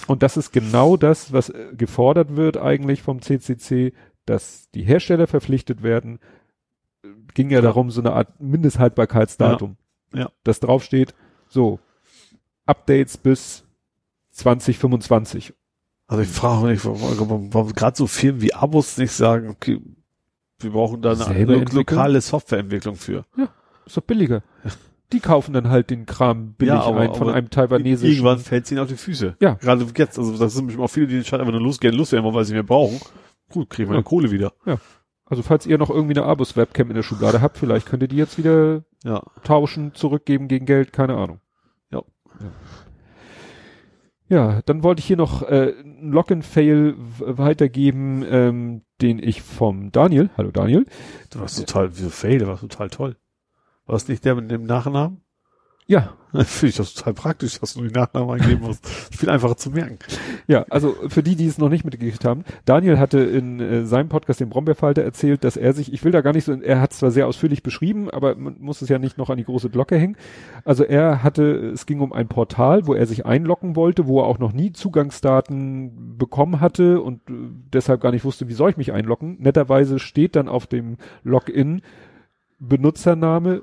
Und 0.05 0.21
das 0.21 0.37
ist 0.37 0.51
genau 0.51 0.95
das, 0.95 1.33
was 1.33 1.49
äh, 1.49 1.69
gefordert 1.75 2.35
wird 2.35 2.57
eigentlich 2.57 3.01
vom 3.01 3.21
CCC, 3.21 3.93
dass 4.25 4.69
die 4.71 4.83
Hersteller 4.83 5.25
verpflichtet 5.27 5.81
werden. 5.81 6.19
Äh, 7.03 7.07
Ging 7.33 7.49
ja 7.49 7.57
Ja. 7.57 7.61
darum, 7.61 7.89
so 7.89 8.01
eine 8.01 8.13
Art 8.13 8.39
Mindesthaltbarkeitsdatum. 8.39 9.77
Ja. 10.13 10.19
Ja. 10.19 10.31
Das 10.43 10.59
draufsteht, 10.59 11.15
so, 11.49 11.79
Updates 12.65 13.17
bis 13.17 13.63
2025. 14.31 15.53
Also 16.07 16.23
ich 16.23 16.29
frage 16.29 16.67
mich, 16.67 16.85
warum, 16.85 17.53
warum, 17.53 17.73
gerade 17.73 17.97
so 17.97 18.07
Firmen 18.07 18.41
wie 18.41 18.53
Abus 18.53 18.97
nicht 18.97 19.11
sagen, 19.11 19.49
okay, 19.49 19.81
wir 20.59 20.71
brauchen 20.71 21.01
da 21.01 21.11
eine 21.13 21.43
lo 21.45 21.59
lokale 21.71 22.21
Softwareentwicklung 22.21 22.95
für. 22.95 23.25
Ist 23.85 23.97
doch 23.97 24.01
billiger. 24.03 24.41
Die 25.13 25.19
kaufen 25.19 25.53
dann 25.53 25.69
halt 25.69 25.89
den 25.89 26.05
Kram 26.05 26.53
billig 26.53 26.73
Ja, 26.73 26.81
aber- 26.81 26.99
ein 27.01 27.13
von 27.13 27.29
einem 27.29 27.49
taiwanesischen. 27.49 28.11
Irgendwann 28.13 28.39
fällt 28.39 28.65
es 28.65 28.71
ihnen 28.71 28.81
auf 28.81 28.89
die 28.89 28.97
Füße. 28.97 29.37
Ja. 29.39 29.53
Gerade 29.53 29.85
jetzt, 29.95 30.17
also 30.17 30.37
das 30.37 30.53
sind 30.53 30.65
bestimmt 30.67 30.83
auch 30.83 30.89
viele, 30.89 31.07
die 31.07 31.15
den 31.15 31.23
Scheiß 31.23 31.39
einfach 31.39 31.53
nur 31.53 31.61
los, 31.61 31.79
gerne 31.79 31.95
loswerden, 31.97 32.25
wollen, 32.25 32.35
weil 32.35 32.45
sie 32.45 32.53
mehr 32.53 32.63
brauchen. 32.63 32.99
Gut, 33.49 33.69
kriegen 33.69 33.89
wir 33.89 33.95
Ja. 33.97 34.01
Kohle 34.01 34.31
wieder. 34.31 34.53
Also 35.29 35.43
falls 35.43 35.65
ihr 35.65 35.77
noch 35.77 35.89
irgendwie 35.89 36.17
eine 36.17 36.25
Abus-Webcam 36.25 36.89
in 36.89 36.95
der 36.95 37.03
Schublade 37.03 37.41
habt, 37.41 37.57
vielleicht 37.57 37.85
könnt 37.87 38.01
ihr 38.01 38.07
die 38.07 38.15
jetzt 38.15 38.37
wieder 38.37 38.83
Ja. 39.03 39.23
tauschen, 39.43 39.93
zurückgeben 39.93 40.47
gegen 40.47 40.65
Geld, 40.65 40.93
keine 40.93 41.15
Ahnung. 41.17 41.41
Ja. 41.91 42.01
Ja, 44.29 44.61
dann 44.65 44.83
wollte 44.83 44.99
ich 44.99 45.05
hier 45.05 45.15
noch 45.17 45.41
äh, 45.43 45.73
einen 45.79 46.11
Login-Fail 46.11 46.95
weitergeben, 47.19 48.25
ähm, 48.29 48.81
den 49.01 49.19
ich 49.19 49.41
vom 49.41 49.91
Daniel, 49.91 50.29
hallo 50.37 50.51
Daniel, 50.51 50.85
Du 51.29 51.39
warst 51.39 51.57
total, 51.59 51.97
wie 51.97 52.09
fail, 52.09 52.39
der 52.39 52.47
war 52.47 52.59
total 52.59 52.89
toll. 52.89 53.15
War 53.85 53.95
es 53.95 54.07
nicht 54.09 54.25
der 54.25 54.35
mit 54.35 54.51
dem 54.51 54.63
Nachnamen? 54.63 55.21
Ja, 55.87 56.17
Finde 56.45 56.69
ich 56.69 56.75
das 56.75 56.93
total 56.93 57.13
praktisch, 57.13 57.59
dass 57.59 57.73
du 57.73 57.81
den 57.81 57.91
Nachnamen 57.91 58.39
eingeben 58.39 58.61
musst. 58.61 58.87
Viel 59.11 59.29
einfacher 59.29 59.57
zu 59.57 59.71
merken. 59.71 59.97
Ja, 60.47 60.65
also 60.69 60.95
für 61.07 61.23
die, 61.23 61.35
die 61.35 61.47
es 61.47 61.57
noch 61.57 61.69
nicht 61.69 61.85
mitgekriegt 61.85 62.25
haben, 62.25 62.43
Daniel 62.65 62.99
hatte 62.99 63.19
in 63.19 63.59
äh, 63.59 63.85
seinem 63.85 64.09
Podcast, 64.09 64.39
dem 64.39 64.49
Brombeerfalter, 64.49 65.03
erzählt, 65.03 65.43
dass 65.43 65.57
er 65.57 65.73
sich, 65.73 65.93
ich 65.93 66.03
will 66.03 66.11
da 66.11 66.21
gar 66.21 66.33
nicht 66.33 66.43
so, 66.43 66.53
er 66.53 66.81
hat 66.81 66.91
es 66.91 66.99
zwar 66.99 67.11
sehr 67.11 67.27
ausführlich 67.27 67.63
beschrieben, 67.63 68.09
aber 68.09 68.35
man 68.35 68.57
muss 68.59 68.81
es 68.81 68.89
ja 68.89 68.99
nicht 68.99 69.17
noch 69.17 69.29
an 69.29 69.37
die 69.37 69.45
große 69.45 69.69
Glocke 69.69 69.97
hängen. 69.97 70.17
Also 70.65 70.83
er 70.83 71.23
hatte, 71.23 71.43
es 71.43 71.85
ging 71.85 72.01
um 72.01 72.11
ein 72.11 72.27
Portal, 72.27 72.87
wo 72.87 72.93
er 72.93 73.05
sich 73.05 73.25
einloggen 73.25 73.75
wollte, 73.75 74.05
wo 74.07 74.19
er 74.21 74.27
auch 74.27 74.39
noch 74.39 74.53
nie 74.53 74.73
Zugangsdaten 74.73 76.17
bekommen 76.17 76.59
hatte 76.59 77.01
und 77.01 77.21
äh, 77.29 77.33
deshalb 77.73 78.01
gar 78.01 78.11
nicht 78.11 78.25
wusste, 78.25 78.47
wie 78.47 78.53
soll 78.53 78.71
ich 78.71 78.77
mich 78.77 78.91
einloggen. 78.91 79.37
Netterweise 79.39 79.97
steht 79.99 80.35
dann 80.35 80.49
auf 80.49 80.67
dem 80.67 80.97
Login 81.23 81.81
Benutzername 82.59 83.61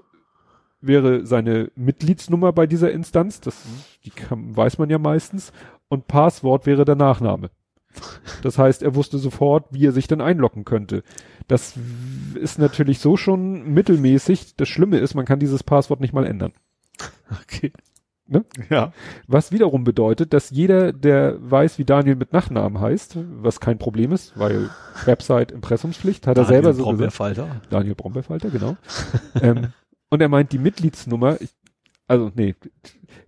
wäre 0.86 1.26
seine 1.26 1.70
Mitgliedsnummer 1.76 2.52
bei 2.52 2.66
dieser 2.66 2.90
Instanz, 2.90 3.40
das 3.40 3.62
die 4.04 4.10
kann, 4.10 4.56
weiß 4.56 4.78
man 4.78 4.90
ja 4.90 4.98
meistens, 4.98 5.52
und 5.88 6.06
Passwort 6.06 6.66
wäre 6.66 6.84
der 6.84 6.96
Nachname. 6.96 7.50
Das 8.42 8.58
heißt, 8.58 8.82
er 8.82 8.94
wusste 8.94 9.18
sofort, 9.18 9.66
wie 9.70 9.86
er 9.86 9.92
sich 9.92 10.08
dann 10.08 10.20
einloggen 10.20 10.64
könnte. 10.64 11.02
Das 11.46 11.74
ist 12.34 12.58
natürlich 12.58 12.98
so 12.98 13.16
schon 13.16 13.72
mittelmäßig. 13.72 14.56
Das 14.56 14.68
Schlimme 14.68 14.98
ist, 14.98 15.14
man 15.14 15.26
kann 15.26 15.38
dieses 15.38 15.62
Passwort 15.62 16.00
nicht 16.00 16.12
mal 16.12 16.26
ändern. 16.26 16.52
Okay. 17.42 17.72
Ne? 18.26 18.44
Ja. 18.70 18.92
Was 19.26 19.52
wiederum 19.52 19.84
bedeutet, 19.84 20.32
dass 20.32 20.48
jeder, 20.48 20.94
der 20.94 21.36
weiß, 21.38 21.78
wie 21.78 21.84
Daniel 21.84 22.16
mit 22.16 22.32
Nachnamen 22.32 22.80
heißt, 22.80 23.18
was 23.42 23.60
kein 23.60 23.78
Problem 23.78 24.12
ist, 24.12 24.38
weil 24.38 24.70
Website 25.04 25.52
Impressumspflicht, 25.52 26.26
hat 26.26 26.38
er 26.38 26.46
selber 26.46 26.72
so 26.72 26.84
gesagt. 26.84 27.16
Brombeerfalter. 27.16 27.60
Daniel 27.68 27.94
Brombeerfalter, 27.94 28.48
genau. 28.48 28.76
ähm, 29.42 29.68
und 30.14 30.20
er 30.20 30.28
meint, 30.28 30.52
die 30.52 30.58
Mitgliedsnummer, 30.58 31.40
ich, 31.40 31.50
also 32.06 32.30
nee, 32.34 32.54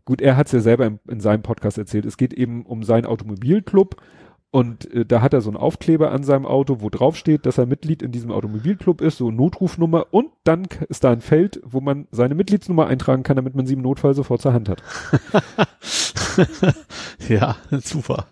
gut, 0.05 0.21
er 0.21 0.37
hat 0.37 0.47
es 0.47 0.53
ja 0.53 0.61
selber 0.61 0.87
in, 0.87 1.01
in 1.09 1.21
seinem 1.21 1.43
Podcast 1.43 1.79
erzählt. 1.79 2.07
Es 2.07 2.17
geht 2.17 2.33
eben 2.33 2.65
um 2.65 2.85
seinen 2.85 3.07
Automobilclub 3.07 4.01
und 4.53 4.89
äh, 4.95 5.05
da 5.05 5.21
hat 5.21 5.35
er 5.35 5.41
so 5.41 5.51
einen 5.51 5.57
Aufkleber 5.57 6.13
an 6.13 6.23
seinem 6.23 6.47
Auto, 6.47 6.81
wo 6.81 6.89
drauf 6.89 7.17
steht, 7.17 7.45
dass 7.45 7.59
er 7.59 7.67
Mitglied 7.67 8.03
in 8.03 8.13
diesem 8.13 8.31
Automobilclub 8.31 9.01
ist, 9.01 9.19
so 9.19 9.33
Notrufnummer 9.33 10.07
und 10.13 10.31
dann 10.45 10.69
ist 10.89 11.03
da 11.03 11.11
ein 11.11 11.23
Feld, 11.23 11.61
wo 11.65 11.81
man 11.81 12.07
seine 12.13 12.37
Mitgliedsnummer 12.37 12.87
eintragen 12.87 13.25
kann, 13.25 13.37
damit 13.37 13.57
man 13.57 13.67
sie 13.67 13.75
im 13.75 13.83
Notfall 13.83 14.15
sofort 14.15 14.41
zur 14.41 14.53
Hand 14.53 14.69
hat. 14.69 14.83
ja, 17.29 17.57
super. 17.83 18.27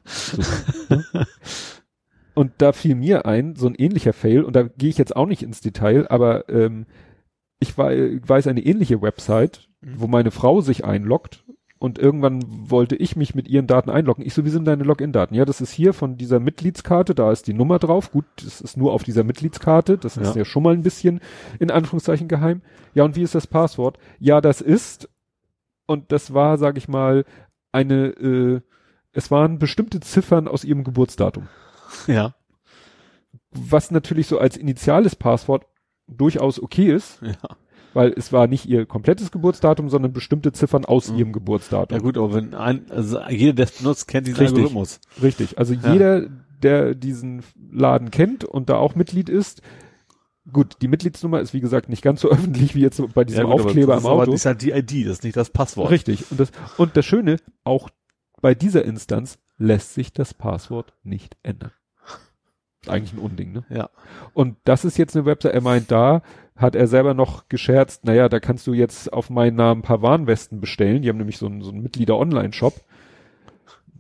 Und 2.35 2.53
da 2.59 2.73
fiel 2.73 2.95
mir 2.95 3.27
ein, 3.27 3.57
so 3.57 3.67
ein 3.67 3.75
ähnlicher 3.75 4.13
Fail, 4.13 4.45
und 4.45 4.55
da 4.55 4.63
gehe 4.63 4.91
ich 4.91 4.99
jetzt 4.99 5.17
auch 5.17 5.27
nicht 5.27 5.43
ins 5.43 5.61
Detail, 5.61 6.07
aber 6.09 6.49
ähm, 6.49 6.87
ich 7.61 7.77
wei- 7.79 8.21
weiß 8.27 8.47
eine 8.47 8.65
ähnliche 8.65 9.01
Website, 9.03 9.69
Mhm. 9.81 9.95
wo 10.01 10.07
meine 10.07 10.31
Frau 10.31 10.61
sich 10.61 10.85
einloggt 10.85 11.45
und 11.79 11.99
irgendwann 11.99 12.43
wollte 12.71 12.97
ich 12.97 13.17
mich 13.17 13.35
mit 13.35 13.49
ihren 13.49 13.67
Daten 13.67 13.91
einloggen. 13.91 14.25
Ich 14.25 14.33
so, 14.35 14.45
wie 14.45 14.51
sind 14.51 14.65
deine 14.65 14.85
Login-Daten? 14.85 15.35
Ja, 15.35 15.45
das 15.45 15.61
ist 15.61 15.73
hier 15.73 15.93
von 15.93 16.17
dieser 16.17 16.41
Mitgliedskarte, 16.41 17.15
da 17.15 17.31
ist 17.31 17.47
die 17.47 17.53
Nummer 17.55 17.79
drauf. 17.79 18.11
Gut, 18.13 18.25
das 18.43 18.61
ist 18.61 18.77
nur 18.77 18.93
auf 18.93 19.03
dieser 19.03 19.25
Mitgliedskarte, 19.25 19.99
das 19.99 20.17
ist 20.17 20.29
Ja. 20.35 20.41
ja 20.41 20.45
schon 20.45 20.63
mal 20.63 20.73
ein 20.75 20.83
bisschen 20.83 21.21
in 21.59 21.71
Anführungszeichen 21.71 22.29
geheim. 22.29 22.63
Ja, 22.95 23.05
und 23.05 23.17
wie 23.17 23.23
ist 23.23 23.35
das 23.35 23.47
Passwort? 23.47 23.99
Ja, 24.19 24.41
das 24.41 24.61
ist, 24.61 25.09
und 25.87 26.11
das 26.13 26.33
war, 26.33 26.57
sag 26.59 26.79
ich 26.79 26.89
mal, 26.89 27.25
eine, 27.73 28.07
äh, 28.09 28.61
es 29.13 29.31
waren 29.31 29.59
bestimmte 29.59 30.01
Ziffern 30.01 30.49
aus 30.49 30.65
ihrem 30.65 30.85
Geburtsdatum 30.85 31.49
Ja. 32.07 32.35
was 33.51 33.91
natürlich 33.91 34.27
so 34.27 34.39
als 34.39 34.57
initiales 34.57 35.15
Passwort 35.17 35.67
durchaus 36.07 36.61
okay 36.61 36.93
ist, 36.93 37.21
Ja. 37.23 37.35
weil 37.95 38.13
es 38.17 38.33
war 38.33 38.47
nicht 38.47 38.67
ihr 38.67 38.87
komplettes 38.87 39.31
Geburtsdatum, 39.31 39.89
sondern 39.89 40.13
bestimmte 40.13 40.53
Ziffern 40.53 40.85
aus 40.85 41.11
Mhm. 41.11 41.19
ihrem 41.19 41.33
Geburtsdatum. 41.33 41.97
Ja 41.97 42.03
gut, 42.03 42.17
aber 42.19 42.35
wenn 42.35 42.55
ein, 42.55 42.91
also 42.91 43.21
jeder, 43.29 43.53
der 43.55 43.65
es 43.67 43.79
benutzt, 43.79 44.09
kennt 44.09 44.27
diesen 44.27 44.39
Richtig. 44.41 44.57
Algorithmus. 44.59 45.01
Richtig. 45.23 45.59
Also 45.59 45.75
Ja. 45.75 45.93
jeder, 45.93 46.29
der 46.63 46.95
diesen 46.95 47.43
Laden 47.71 48.11
kennt 48.11 48.45
und 48.45 48.69
da 48.71 48.77
auch 48.77 48.95
Mitglied 48.95 49.29
ist, 49.29 49.63
gut, 50.53 50.77
die 50.83 50.89
Mitgliedsnummer 50.89 51.41
ist 51.41 51.55
wie 51.55 51.61
gesagt 51.61 51.89
nicht 51.89 52.03
ganz 52.03 52.21
so 52.21 52.29
öffentlich 52.69 52.75
wie 52.75 52.81
jetzt 52.81 53.03
bei 53.15 53.25
diesem 53.25 53.47
Ja, 53.49 53.53
gut, 53.53 53.65
Aufkleber 53.67 53.95
das 53.95 54.05
am 54.05 54.11
ist 54.11 54.13
aber- 54.13 54.23
Auto. 54.23 54.31
Das 54.33 54.41
ist 54.41 54.47
halt 54.47 54.63
die 54.63 54.71
ID, 54.73 55.05
das 55.07 55.13
ist 55.19 55.25
nicht 55.25 55.37
das 55.37 55.51
Passwort. 55.51 55.91
Richtig. 55.91 56.31
Und 56.31 56.41
das, 56.41 56.51
und 56.77 56.97
das 56.97 57.05
Schöne, 57.07 57.37
auch 57.65 57.89
bei 58.41 58.55
dieser 58.55 58.85
Instanz 58.85 59.39
lässt 59.57 59.95
sich 59.95 60.13
das 60.13 60.35
Passwort 60.35 60.93
nicht 61.03 61.37
ändern. 61.43 61.71
Eigentlich 62.89 63.13
ein 63.13 63.19
Unding, 63.19 63.53
ne? 63.53 63.65
Ja. 63.69 63.91
Und 64.33 64.57
das 64.65 64.85
ist 64.85 64.99
jetzt 64.99 65.17
eine 65.17 65.27
Website, 65.27 65.55
er 65.55 65.61
meint, 65.63 65.91
da 65.91 66.23
hat 66.57 66.77
er 66.77 66.87
selber 66.87 67.15
noch 67.15 67.49
gescherzt, 67.49 68.05
naja, 68.05 68.29
da 68.29 68.39
kannst 68.41 68.67
du 68.67 68.75
jetzt 68.75 69.13
auf 69.13 69.31
meinen 69.31 69.57
Namen 69.57 69.81
ein 69.81 69.85
paar 69.85 70.03
Warnwesten 70.03 70.61
bestellen. 70.61 71.03
Die 71.03 71.09
haben 71.09 71.19
nämlich 71.19 71.39
so 71.39 71.47
einen, 71.47 71.63
so 71.63 71.71
einen 71.71 71.83
Mitglieder-Online-Shop. 71.83 72.75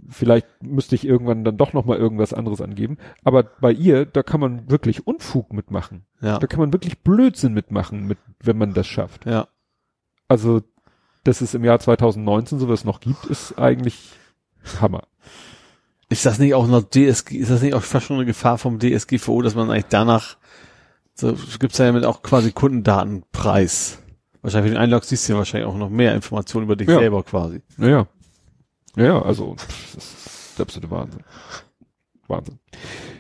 Vielleicht 0.08 0.46
müsste 0.62 0.94
ich 0.94 1.06
irgendwann 1.06 1.44
dann 1.44 1.56
doch 1.56 1.72
noch 1.72 1.84
mal 1.84 1.98
irgendwas 1.98 2.32
anderes 2.34 2.60
angeben. 2.60 2.98
Aber 3.24 3.42
bei 3.42 3.72
ihr, 3.72 4.04
da 4.04 4.22
kann 4.22 4.40
man 4.40 4.70
wirklich 4.70 5.06
Unfug 5.06 5.52
mitmachen. 5.52 6.04
Ja. 6.20 6.38
Da 6.38 6.46
kann 6.46 6.60
man 6.60 6.72
wirklich 6.72 7.00
Blödsinn 7.00 7.54
mitmachen, 7.54 8.06
mit, 8.06 8.18
wenn 8.40 8.58
man 8.58 8.74
das 8.74 8.86
schafft. 8.86 9.26
Ja. 9.26 9.48
Also, 10.28 10.62
dass 11.24 11.40
es 11.40 11.54
im 11.54 11.64
Jahr 11.64 11.80
2019 11.80 12.58
sowas 12.58 12.84
noch 12.84 13.00
gibt, 13.00 13.24
ist 13.26 13.58
eigentlich 13.58 14.12
Hammer. 14.80 15.04
Ist 16.08 16.26
das 16.26 16.38
nicht 16.38 16.54
auch 16.54 16.66
noch 16.66 16.82
DSG, 16.82 17.32
ist 17.36 17.50
das 17.50 17.62
nicht 17.62 17.74
auch 17.74 17.82
fast 17.82 18.06
schon 18.06 18.16
eine 18.16 18.26
Gefahr 18.26 18.58
vom 18.58 18.78
DSGVO, 18.78 19.42
dass 19.42 19.54
man 19.54 19.70
eigentlich 19.70 19.86
danach, 19.88 20.36
so 21.14 21.34
gibt's 21.58 21.78
ja 21.78 21.90
mit 21.92 22.04
auch 22.04 22.22
quasi 22.22 22.52
Kundendatenpreis. 22.52 23.98
Wahrscheinlich 24.42 24.70
für 24.72 24.74
den 24.76 24.82
Einlog 24.82 25.04
siehst 25.04 25.28
du 25.28 25.32
ja 25.32 25.38
wahrscheinlich 25.38 25.68
auch 25.68 25.76
noch 25.76 25.88
mehr 25.88 26.14
Informationen 26.14 26.64
über 26.66 26.76
dich 26.76 26.88
Ja. 26.88 26.98
selber 26.98 27.22
quasi. 27.22 27.62
Naja. 27.78 28.06
Naja, 28.96 29.22
also, 29.22 29.54
pff, 29.56 29.94
das 29.94 30.04
ist 30.04 30.58
der 30.58 30.64
absolute 30.64 30.90
Wahnsinn. 30.90 31.20
Wahnsinn. 32.28 32.58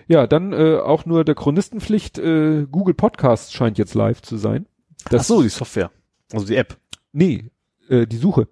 Ja, 0.06 0.26
dann 0.26 0.52
äh, 0.52 0.76
auch 0.78 1.06
nur 1.06 1.24
der 1.24 1.34
Chronistenpflicht, 1.34 2.18
äh, 2.18 2.66
Google 2.70 2.94
Podcast 2.94 3.54
scheint 3.54 3.78
jetzt 3.78 3.94
live 3.94 4.20
zu 4.22 4.36
sein. 4.36 4.66
Das, 5.10 5.22
Ach 5.22 5.24
so, 5.24 5.42
die 5.42 5.48
Software. 5.48 5.90
Also 6.32 6.46
die 6.46 6.56
App. 6.56 6.76
Nee, 7.12 7.50
äh, 7.88 8.06
die 8.06 8.18
Suche. 8.18 8.48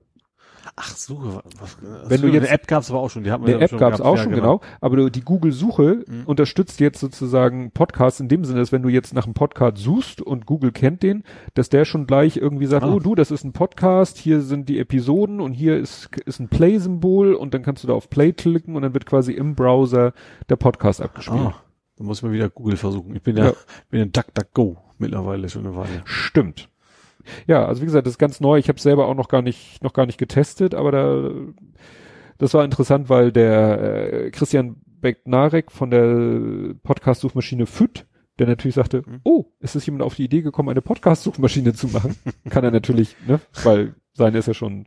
Ach 0.77 0.95
so, 0.97 1.43
was, 1.61 1.77
Wenn 2.09 2.21
du 2.23 2.29
jetzt- 2.29 2.45
eine 2.45 2.49
App 2.51 2.67
gab's 2.69 2.89
aber 2.91 3.01
auch 3.01 3.11
schon, 3.11 3.25
die 3.25 3.31
Eine 3.33 3.47
wir 3.47 3.61
App 3.61 3.77
gab 3.79 3.93
es 3.95 4.01
auch 4.01 4.17
ja, 4.17 4.23
schon, 4.23 4.33
genau. 4.33 4.61
Aber 4.81 4.97
du, 4.97 5.11
die 5.11 5.23
Google-Suche 5.23 6.05
Mhm. 6.07 6.23
unterstützt 6.27 6.79
jetzt 6.81 7.01
sozusagen 7.01 7.73
Podcasts 7.73 8.21
in 8.21 8.29
dem 8.29 8.45
Sinne, 8.45 8.61
dass 8.61 8.71
wenn 8.73 8.83
du 8.83 8.89
jetzt 8.89 9.13
nach 9.15 9.25
einem 9.25 9.35
Podcast 9.35 9.79
suchst 9.79 10.21
und 10.23 10.47
Google 10.47 10.71
kennt 10.73 11.03
den, 11.03 11.25
dass 11.55 11.69
der 11.69 11.85
schon 11.85 12.07
gleich 12.07 12.37
irgendwie 12.37 12.67
sagt, 12.67 12.85
Ah. 12.85 12.93
oh 12.93 13.01
du, 13.01 13.15
das 13.15 13.31
ist 13.31 13.45
ein 13.45 13.53
Podcast, 13.53 14.19
hier 14.19 14.41
sind 14.41 14.69
die 14.69 14.79
Episoden 14.79 15.41
und 15.41 15.53
hier 15.53 15.77
ist, 15.79 16.09
ist 16.27 16.39
ein 16.41 16.49
Play-Symbol 16.49 17.35
und 17.35 17.55
dann 17.55 17.63
kannst 17.63 17.83
du 17.83 17.89
da 17.89 17.95
auf 17.95 18.09
Play 18.09 18.33
klicken 18.33 18.77
und 18.77 18.83
dann 18.83 18.95
wird 18.95 19.07
quasi 19.07 19.33
im 19.33 19.55
Browser 19.55 20.13
der 20.49 20.57
Podcast 20.57 21.01
abgespielt. 21.03 21.41
Ah, 21.41 21.55
dann 21.97 22.07
muss 22.07 22.23
man 22.23 22.33
wieder 22.33 22.49
Google 22.49 22.77
versuchen. 22.77 23.15
Ich 23.17 23.23
bin 23.23 23.37
ja, 23.37 23.47
Ja. 23.47 23.53
bin 23.91 24.01
ja 24.01 24.07
DuckDuckGo 24.07 24.77
mittlerweile 24.99 25.49
schon 25.49 25.67
eine 25.67 25.75
Weile. 25.77 26.03
Stimmt. 26.05 26.69
Ja, 27.47 27.67
also 27.67 27.81
wie 27.83 27.87
gesagt, 27.87 28.07
das 28.07 28.15
ist 28.15 28.19
ganz 28.19 28.41
neu. 28.41 28.59
Ich 28.59 28.69
habe 28.69 28.81
selber 28.81 29.07
auch 29.07 29.15
noch 29.15 29.29
gar 29.29 29.43
nicht 29.43 29.83
noch 29.83 29.93
gar 29.93 30.07
nicht 30.07 30.19
getestet, 30.19 30.75
aber 30.75 30.91
da 30.93 31.31
das 32.39 32.55
war 32.55 32.65
interessant, 32.65 33.09
weil 33.09 33.31
der 33.33 34.25
äh, 34.25 34.31
Christian 34.31 34.77
Becknarek 35.01 35.71
von 35.71 35.91
der 35.91 36.75
Podcast-Suchmaschine 36.83 37.67
FÜD, 37.67 38.07
der 38.39 38.47
natürlich 38.47 38.75
sagte, 38.75 39.03
Mhm. 39.07 39.21
oh, 39.25 39.45
ist 39.61 39.77
es 39.77 39.87
jemand 39.87 40.03
auf 40.03 40.15
die 40.15 40.25
Idee 40.25 40.43
gekommen, 40.43 40.69
eine 40.69 40.83
Podcast-Suchmaschine 40.83 41.73
zu 41.75 41.89
machen? 41.89 42.17
Kann 42.51 42.65
er 42.65 42.71
natürlich, 42.71 43.17
ne, 43.27 43.41
weil 43.63 43.95
seine 44.15 44.39
ist 44.39 44.47
ja 44.49 44.55
schon 44.55 44.87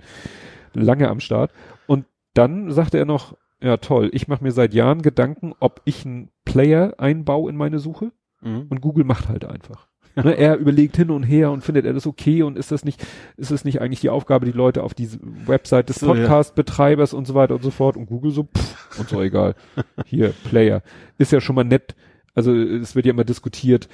lange 0.73 1.09
am 1.09 1.19
Start. 1.19 1.51
Und 1.87 2.05
dann 2.33 2.71
sagte 2.71 2.97
er 2.97 3.05
noch, 3.05 3.37
ja 3.61 3.77
toll, 3.77 4.09
ich 4.13 4.27
mache 4.27 4.43
mir 4.43 4.51
seit 4.51 4.73
Jahren 4.73 5.01
Gedanken, 5.01 5.53
ob 5.59 5.81
ich 5.85 6.05
einen 6.05 6.29
Player 6.43 6.95
einbaue 6.97 7.49
in 7.49 7.55
meine 7.55 7.79
Suche. 7.79 8.11
Mhm. 8.41 8.67
Und 8.69 8.81
Google 8.81 9.05
macht 9.05 9.29
halt 9.29 9.45
einfach. 9.45 9.87
Ne, 10.15 10.37
er 10.37 10.57
überlegt 10.57 10.95
hin 10.95 11.11
und 11.11 11.23
her 11.23 11.51
und 11.51 11.61
findet 11.61 11.85
er 11.85 11.93
das 11.93 12.07
okay 12.07 12.41
und 12.43 12.57
ist 12.57 12.71
das 12.71 12.85
nicht, 12.85 13.05
ist 13.35 13.51
es 13.51 13.65
nicht 13.65 13.81
eigentlich 13.81 13.99
die 13.99 14.09
Aufgabe, 14.09 14.45
die 14.45 14.51
Leute 14.53 14.81
auf 14.83 14.93
diese 14.93 15.19
Website 15.21 15.89
des 15.89 15.97
So, 15.97 16.07
ja. 16.07 16.21
Podcast-Betreibers 16.21 17.13
und 17.13 17.25
so 17.27 17.33
weiter 17.33 17.55
und 17.55 17.63
so 17.63 17.71
fort 17.71 17.97
und 17.97 18.05
Google 18.05 18.31
so, 18.31 18.43
pff, 18.43 18.99
und 18.99 19.09
so 19.09 19.21
egal. 19.21 19.55
Hier, 20.05 20.33
Player. 20.45 20.81
Ist 21.17 21.31
ja 21.33 21.41
schon 21.41 21.55
mal 21.55 21.65
nett. 21.65 21.95
Also 22.33 22.53
es 22.55 22.95
wird 22.95 23.05
ja 23.05 23.11
immer 23.11 23.25
diskutiert, 23.25 23.89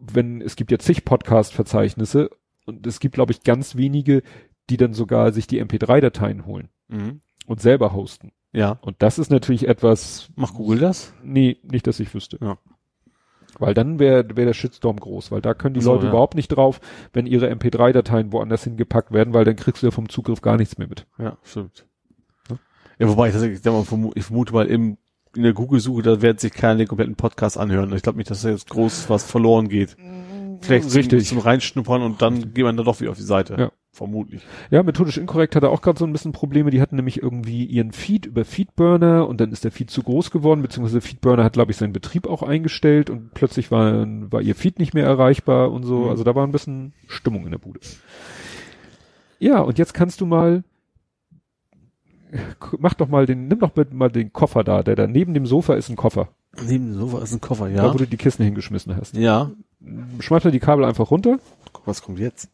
wenn, 0.00 0.40
es 0.40 0.56
gibt 0.56 0.70
ja 0.70 0.78
zig 0.78 1.04
Podcast-Verzeichnisse 1.04 2.30
und 2.66 2.86
es 2.86 3.00
gibt, 3.00 3.14
glaube 3.14 3.32
ich, 3.32 3.42
ganz 3.42 3.76
wenige, 3.76 4.22
die 4.70 4.76
dann 4.76 4.94
sogar 4.94 5.32
sich 5.32 5.46
die 5.46 5.62
MP3-Dateien 5.62 6.46
holen 6.46 6.68
Mhm. 6.88 7.20
und 7.46 7.60
selber 7.60 7.92
hosten. 7.92 8.32
Ja. 8.52 8.78
Und 8.82 8.96
das 9.00 9.18
ist 9.18 9.30
natürlich 9.30 9.66
etwas, 9.68 10.28
Macht 10.36 10.54
Google 10.54 10.78
das? 10.78 11.14
Nee, 11.22 11.58
nicht, 11.62 11.86
dass 11.86 11.98
ich 12.00 12.12
wüsste. 12.14 12.38
Ja. 12.40 12.58
Weil 13.58 13.74
dann 13.74 13.98
wäre 13.98 14.24
wär 14.36 14.46
der 14.46 14.54
Shitstorm 14.54 14.98
groß, 14.98 15.30
weil 15.30 15.40
da 15.40 15.54
können 15.54 15.74
die 15.74 15.80
so, 15.80 15.92
Leute 15.92 16.04
ja. 16.04 16.10
überhaupt 16.10 16.34
nicht 16.34 16.48
drauf, 16.48 16.80
wenn 17.12 17.26
ihre 17.26 17.50
MP3-Dateien 17.50 18.32
woanders 18.32 18.64
hingepackt 18.64 19.12
werden, 19.12 19.34
weil 19.34 19.44
dann 19.44 19.56
kriegst 19.56 19.82
du 19.82 19.86
ja 19.86 19.90
vom 19.90 20.08
Zugriff 20.08 20.40
gar 20.40 20.56
nichts 20.56 20.78
mehr 20.78 20.88
mit. 20.88 21.06
Ja, 21.18 21.36
stimmt. 21.42 21.86
Ja, 22.98 23.08
wobei 23.08 23.28
ich 23.28 23.32
tatsächlich, 23.32 23.60
ich, 23.64 24.14
ich 24.14 24.24
vermute 24.24 24.52
mal 24.52 24.66
im, 24.66 24.98
in 25.34 25.42
der 25.42 25.52
Google-Suche, 25.52 26.02
da 26.02 26.22
werden 26.22 26.38
sich 26.38 26.52
keiner 26.52 26.76
den 26.76 26.86
kompletten 26.88 27.16
Podcast 27.16 27.58
anhören. 27.58 27.92
Ich 27.94 28.02
glaube 28.02 28.18
nicht, 28.18 28.30
dass 28.30 28.42
da 28.42 28.50
jetzt 28.50 28.70
groß 28.70 29.10
was 29.10 29.24
verloren 29.24 29.68
geht. 29.68 29.96
Vielleicht 30.60 30.90
zum, 30.90 30.98
Richtig. 31.00 31.28
zum 31.28 31.38
Reinschnuppern 31.38 32.02
und 32.02 32.22
dann 32.22 32.54
geht 32.54 32.64
man 32.64 32.76
da 32.76 32.82
doch 32.82 33.00
wieder 33.00 33.10
auf 33.10 33.16
die 33.16 33.22
Seite. 33.22 33.56
Ja. 33.58 33.72
Vermutlich. 33.94 34.42
Ja, 34.72 34.82
methodisch 34.82 35.18
inkorrekt 35.18 35.54
hatte 35.54 35.70
auch 35.70 35.80
gerade 35.80 36.00
so 36.00 36.04
ein 36.04 36.10
bisschen 36.10 36.32
Probleme. 36.32 36.72
Die 36.72 36.80
hatten 36.80 36.96
nämlich 36.96 37.22
irgendwie 37.22 37.64
ihren 37.64 37.92
Feed 37.92 38.26
über 38.26 38.44
Feedburner 38.44 39.28
und 39.28 39.40
dann 39.40 39.52
ist 39.52 39.62
der 39.62 39.70
Feed 39.70 39.88
zu 39.88 40.02
groß 40.02 40.32
geworden, 40.32 40.62
beziehungsweise 40.62 41.00
Feedburner 41.00 41.44
hat, 41.44 41.52
glaube 41.52 41.70
ich, 41.70 41.76
seinen 41.76 41.92
Betrieb 41.92 42.26
auch 42.26 42.42
eingestellt 42.42 43.08
und 43.08 43.34
plötzlich 43.34 43.70
war, 43.70 44.04
war 44.32 44.42
ihr 44.42 44.56
Feed 44.56 44.80
nicht 44.80 44.94
mehr 44.94 45.06
erreichbar 45.06 45.70
und 45.70 45.84
so. 45.84 46.00
Mhm. 46.00 46.08
Also 46.08 46.24
da 46.24 46.34
war 46.34 46.44
ein 46.44 46.50
bisschen 46.50 46.92
Stimmung 47.06 47.44
in 47.44 47.52
der 47.52 47.58
Bude. 47.58 47.78
Ja, 49.38 49.60
und 49.60 49.78
jetzt 49.78 49.94
kannst 49.94 50.20
du 50.20 50.26
mal, 50.26 50.64
mach 52.76 52.94
doch 52.94 53.06
mal 53.06 53.26
den, 53.26 53.46
nimm 53.46 53.60
doch 53.60 53.70
bitte 53.70 53.94
mal 53.94 54.10
den 54.10 54.32
Koffer 54.32 54.64
da, 54.64 54.82
der 54.82 54.96
da 54.96 55.06
neben 55.06 55.34
dem 55.34 55.46
Sofa 55.46 55.74
ist 55.74 55.88
ein 55.88 55.94
Koffer, 55.94 56.30
Neben 56.62 56.92
dem 56.92 56.98
Sofa 56.98 57.22
ist 57.22 57.32
ein 57.32 57.40
Koffer, 57.40 57.68
da 57.68 57.92
wo 57.92 57.98
du 57.98 58.06
die 58.06 58.16
Kissen 58.16 58.44
hingeschmissen 58.44 58.96
hast. 58.96 59.16
Ja. 59.16 59.50
Schmeiß 60.20 60.44
mal 60.44 60.50
die 60.50 60.60
Kabel 60.60 60.84
einfach 60.84 61.10
runter. 61.10 61.38
Guck, 61.72 61.86
was 61.86 62.02
kommt 62.02 62.18
jetzt? 62.18 62.48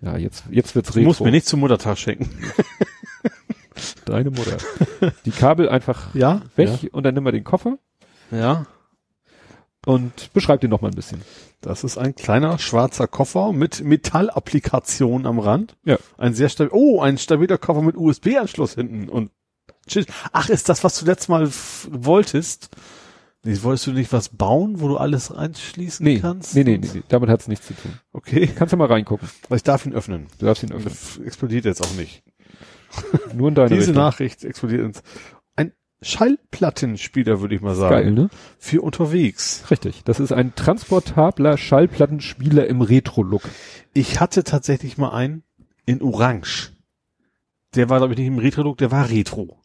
Ja, 0.00 0.16
jetzt, 0.16 0.44
jetzt 0.50 0.74
wird's 0.74 0.92
Du 0.92 1.00
musst 1.00 1.20
mir 1.20 1.30
nicht 1.30 1.46
zum 1.46 1.60
Muttertag 1.60 1.98
schenken. 1.98 2.28
Deine 4.04 4.30
Mutter. 4.30 4.56
Die 5.24 5.30
Kabel 5.30 5.68
einfach 5.68 6.14
Ja? 6.14 6.42
weg 6.56 6.88
und 6.92 7.04
dann 7.04 7.14
nimm 7.14 7.24
mal 7.24 7.32
den 7.32 7.44
Koffer 7.44 7.78
Ja. 8.30 8.36
ja. 8.38 8.66
und 9.86 10.32
beschreib 10.32 10.60
den 10.60 10.70
noch 10.70 10.80
mal 10.80 10.88
ein 10.88 10.94
bisschen. 10.96 11.22
Das 11.60 11.84
ist 11.84 11.98
ein 11.98 12.14
kleiner 12.14 12.58
schwarzer 12.58 13.06
Koffer 13.06 13.52
mit 13.52 13.82
Metallapplikation 13.82 15.26
am 15.26 15.38
Rand. 15.38 15.76
Ja. 15.84 15.98
Ein 16.16 16.34
sehr 16.34 16.48
stabil, 16.48 16.70
oh, 16.72 17.00
ein 17.00 17.18
stabiler 17.18 17.58
Koffer 17.58 17.82
mit 17.82 17.96
USB-Anschluss 17.96 18.74
hinten 18.74 19.08
und. 19.08 19.30
Ach, 20.32 20.48
ist 20.50 20.68
das, 20.68 20.84
was 20.84 20.98
du 21.00 21.06
letztes 21.06 21.28
Mal 21.28 21.48
wolltest? 21.90 22.68
Wolltest 23.44 23.86
du 23.86 23.92
nicht 23.92 24.12
was 24.12 24.28
bauen, 24.30 24.80
wo 24.80 24.88
du 24.88 24.96
alles 24.96 25.30
einschließen 25.30 26.04
Nee, 26.04 26.18
kannst? 26.18 26.54
nee, 26.54 26.64
nee, 26.64 26.78
nee, 26.78 26.88
nee, 26.92 27.02
damit 27.08 27.30
hat's 27.30 27.48
nichts 27.48 27.66
zu 27.68 27.74
tun. 27.74 27.92
Okay. 28.12 28.48
Kannst 28.48 28.72
du 28.72 28.76
mal 28.76 28.88
reingucken. 28.88 29.28
Ich 29.54 29.62
darf 29.62 29.86
ihn 29.86 29.94
öffnen. 29.94 30.26
Du 30.38 30.46
darfst 30.46 30.62
ihn 30.64 30.72
öffnen. 30.72 30.92
F- 30.92 31.20
Explodiert 31.24 31.64
jetzt 31.64 31.82
auch 31.82 31.92
nicht. 31.94 32.22
Nur 33.34 33.48
in 33.48 33.54
deine 33.54 33.68
Diese 33.70 33.80
Richtung. 33.88 33.94
Nachricht 33.96 34.44
explodiert 34.44 34.82
ins. 34.84 35.02
Ein 35.56 35.72
Schallplattenspieler, 36.02 37.40
würde 37.40 37.54
ich 37.54 37.60
mal 37.60 37.74
sagen. 37.74 37.94
Geil, 37.94 38.10
ne? 38.12 38.30
Für 38.58 38.82
unterwegs. 38.82 39.64
Richtig. 39.70 40.02
Das 40.04 40.20
ist 40.20 40.32
ein 40.32 40.54
transportabler 40.54 41.56
Schallplattenspieler 41.56 42.66
im 42.66 42.80
Retro-Look. 42.82 43.42
Ich 43.94 44.20
hatte 44.20 44.44
tatsächlich 44.44 44.98
mal 44.98 45.10
einen 45.10 45.42
in 45.86 46.02
Orange. 46.02 46.72
Der 47.74 47.90
war, 47.90 47.98
glaube 47.98 48.14
ich, 48.14 48.18
nicht 48.18 48.28
im 48.28 48.38
Retro-Look, 48.38 48.78
der 48.78 48.90
war 48.90 49.10
Retro. 49.10 49.60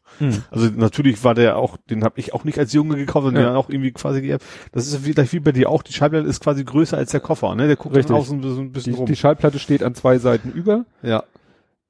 Also 0.50 0.68
natürlich 0.76 1.24
war 1.24 1.34
der 1.34 1.56
auch, 1.56 1.76
den 1.88 2.04
habe 2.04 2.20
ich 2.20 2.34
auch 2.34 2.44
nicht 2.44 2.58
als 2.58 2.72
Junge 2.74 2.96
gekauft, 2.96 3.24
sondern 3.24 3.42
Ja. 3.44 3.50
den 3.50 3.56
auch 3.56 3.70
irgendwie 3.70 3.92
quasi 3.92 4.20
geerbt. 4.20 4.44
Das 4.72 4.86
ist 4.86 4.96
vielleicht 5.04 5.32
wie 5.32 5.40
bei 5.40 5.52
dir 5.52 5.70
auch, 5.70 5.82
die 5.82 5.92
Schallplatte 5.94 6.28
ist 6.28 6.40
quasi 6.42 6.64
größer 6.64 6.96
als 6.98 7.10
der 7.12 7.20
Koffer, 7.20 7.54
ne? 7.54 7.66
Der 7.66 7.76
guckt 7.76 7.96
Richtig. 7.96 8.14
außen 8.14 8.42
so 8.42 8.60
ein 8.60 8.72
bisschen 8.72 8.92
Die, 8.92 8.98
rum. 8.98 9.06
die 9.06 9.16
Schallplatte 9.16 9.58
steht 9.58 9.82
an 9.82 9.94
zwei 9.94 10.18
Seiten 10.18 10.50
über. 10.52 10.84
ja. 11.02 11.24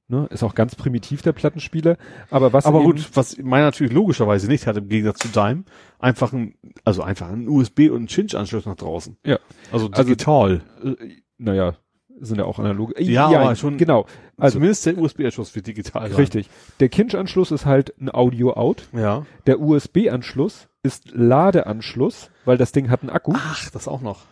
Ne? 0.07 0.27
Ist 0.29 0.43
auch 0.43 0.53
ganz 0.53 0.75
primitiv, 0.75 1.23
der 1.23 1.31
Plattenspieler. 1.31 1.97
Aber 2.29 2.53
was 2.53 2.67
Aber 2.67 2.83
gut, 2.83 3.09
was 3.15 3.39
meiner 3.39 3.65
natürlich 3.65 3.91
logischerweise 3.91 4.47
nicht 4.47 4.67
hat, 4.67 4.77
im 4.77 4.87
Gegensatz 4.87 5.17
zu 5.17 5.29
deinem, 5.29 5.65
einfach 5.97 6.31
ein, 6.31 6.53
also 6.83 7.01
einfach 7.01 7.27
ein 7.31 7.49
USB 7.49 7.89
und 7.89 7.97
einen 7.97 8.07
Cinch-Anschluss 8.07 8.67
nach 8.67 8.75
draußen. 8.75 9.17
Ja. 9.25 9.39
Also 9.71 9.87
Also- 9.89 10.03
digital. 10.03 10.61
äh, 10.83 10.93
naja, 11.39 11.73
sind 12.19 12.37
ja 12.37 12.45
auch 12.45 12.59
analoge. 12.59 13.01
Ja, 13.03 13.27
aber 13.27 13.55
schon- 13.55 13.77
Genau. 13.77 14.05
Also, 14.37 14.55
Zumindest 14.55 14.85
der 14.85 14.97
USB-Anschluss 14.97 15.55
wird 15.55 15.67
digital 15.67 16.09
sein. 16.09 16.15
richtig. 16.17 16.49
Der 16.79 16.89
Kinch-Anschluss 16.89 17.51
ist 17.51 17.65
halt 17.65 17.93
ein 17.99 18.13
Audio-Out. 18.13 18.87
Ja. 18.93 19.25
Der 19.47 19.59
USB-Anschluss 19.59 20.67
ist 20.83 21.11
Ladeanschluss, 21.13 22.29
weil 22.45 22.57
das 22.57 22.71
Ding 22.71 22.89
hat 22.89 23.01
einen 23.01 23.09
Akku. 23.09 23.33
Ach, 23.35 23.69
das 23.71 23.87
auch 23.87 24.01
noch. 24.01 24.23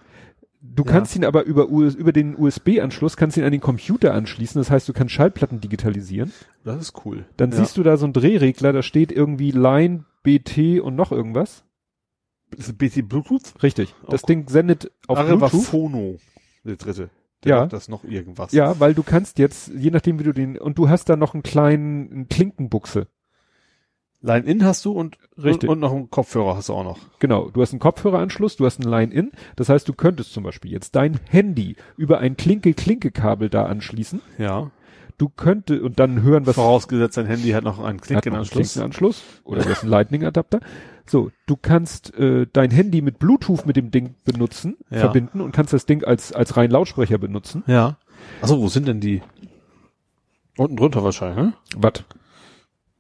Du 0.62 0.84
Ja. 0.86 0.92
kannst 0.92 1.16
ihn 1.18 1.26
aber 1.26 1.44
über, 1.44 1.70
US, 1.70 1.94
über 1.96 2.14
den 2.14 2.38
USB-Anschluss, 2.38 3.18
kannst 3.18 3.36
ihn 3.36 3.44
an 3.44 3.52
den 3.52 3.60
Computer 3.60 4.14
anschließen. 4.14 4.60
Das 4.62 4.72
heißt, 4.72 4.88
du 4.88 4.94
kannst 4.94 5.14
Schallplatten 5.14 5.60
digitalisieren. 5.60 6.32
Das 6.64 6.80
ist 6.80 7.06
cool. 7.06 7.26
Dann 7.36 7.52
ja. 7.52 7.58
siehst 7.58 7.76
du 7.76 7.84
da 7.84 7.98
so 7.98 8.06
einen 8.06 8.14
Drehregler, 8.14 8.72
da 8.72 8.82
steht 8.82 9.12
irgendwie 9.12 9.52
Line, 9.52 10.06
BT 10.24 10.80
und 10.80 10.96
noch 10.96 11.12
irgendwas. 11.12 11.66
Ist 12.56 12.70
das 12.70 12.76
BT 12.78 13.02
Bluetooth? 13.10 13.62
Richtig. 13.62 13.94
Das 14.10 14.24
Auch- 14.24 14.28
Ding 14.28 14.48
sendet 14.48 14.90
auf 15.08 15.18
war 15.18 15.26
Bluetooth. 15.26 15.64
Phono, 15.66 16.16
der 16.64 16.78
dritte. 16.78 17.10
Der 17.44 17.56
Ja. 17.56 17.66
das 17.66 17.90
noch 17.90 18.04
irgendwas. 18.04 18.52
Ja, 18.52 18.80
weil 18.80 18.94
du 18.94 19.04
kannst 19.04 19.40
jetzt, 19.40 19.72
je 19.76 19.92
nachdem 19.92 20.20
wie 20.20 20.24
du 20.24 20.34
den, 20.34 20.58
und 20.58 20.78
du 20.78 20.90
hast 20.90 21.10
da 21.10 21.16
noch 21.16 21.34
einen 21.34 21.44
kleinen 21.44 22.12
einen 22.12 22.28
Klinkenbuchse. 22.30 23.08
Line-In 24.22 24.64
hast 24.64 24.86
du 24.86 24.94
und, 24.94 25.18
Richtig. 25.38 25.70
und, 25.70 25.76
und 25.76 25.80
noch 25.82 25.92
einen 25.92 26.10
Kopfhörer 26.10 26.56
hast 26.56 26.70
du 26.70 26.74
auch 26.74 26.86
noch. 26.86 26.98
Genau, 27.20 27.50
du 27.50 27.62
hast 27.62 27.74
einen 27.74 27.82
Kopfhöreranschluss, 27.82 28.56
du 28.56 28.66
hast 28.66 28.80
einen 28.80 28.90
Line-In. 28.90 29.32
Das 29.58 29.68
heißt, 29.68 29.88
du 29.90 29.94
könntest 29.94 30.32
zum 30.32 30.44
Beispiel 30.44 30.72
jetzt 30.72 30.96
dein 30.96 31.20
Handy 31.30 31.76
über 31.98 32.20
ein 32.20 32.38
Klinke-Klinke-Kabel 32.38 33.50
da 33.50 33.66
anschließen. 33.66 34.22
Ja. 34.38 34.72
Du 35.18 35.30
könntest, 35.30 35.82
und 35.82 36.00
dann 36.00 36.22
hören, 36.24 36.46
was 36.46 36.56
Vorausgesetzt, 36.56 37.18
dein 37.18 37.28
Handy 37.28 37.52
hat 37.52 37.64
noch 37.64 37.74
einen 37.78 37.82
noch 37.84 37.90
einen 37.90 38.02
Klinkenanschluss. 38.02 38.74
Klinkenanschluss 38.74 39.24
oder 39.44 39.62
du 39.62 39.70
hast 39.70 39.84
einen 39.84 39.92
Lightning-Adapter. 39.92 40.60
So, 41.06 41.32
du 41.46 41.56
kannst 41.56 42.14
äh, 42.16 42.48
dein 42.52 42.72
Handy 42.72 43.02
mit 43.02 43.20
Bluetooth 43.20 43.66
mit 43.66 43.76
dem 43.76 43.92
Ding 43.92 44.16
benutzen, 44.26 44.78
Ja. 44.90 45.00
verbinden 45.00 45.42
und 45.42 45.52
kannst 45.52 45.74
das 45.74 45.86
Ding 45.86 46.04
als 46.04 46.34
als 46.34 46.58
rein 46.58 46.72
Lautsprecher 46.72 47.18
benutzen. 47.18 47.64
Ja. 47.68 47.98
Achso, 48.42 48.60
wo 48.60 48.68
sind 48.70 48.88
denn 48.88 49.00
die? 49.00 49.22
Unten 50.58 50.78
drunter 50.78 51.04
wahrscheinlich, 51.04 51.38
ne? 51.38 51.54
Was? 51.76 52.04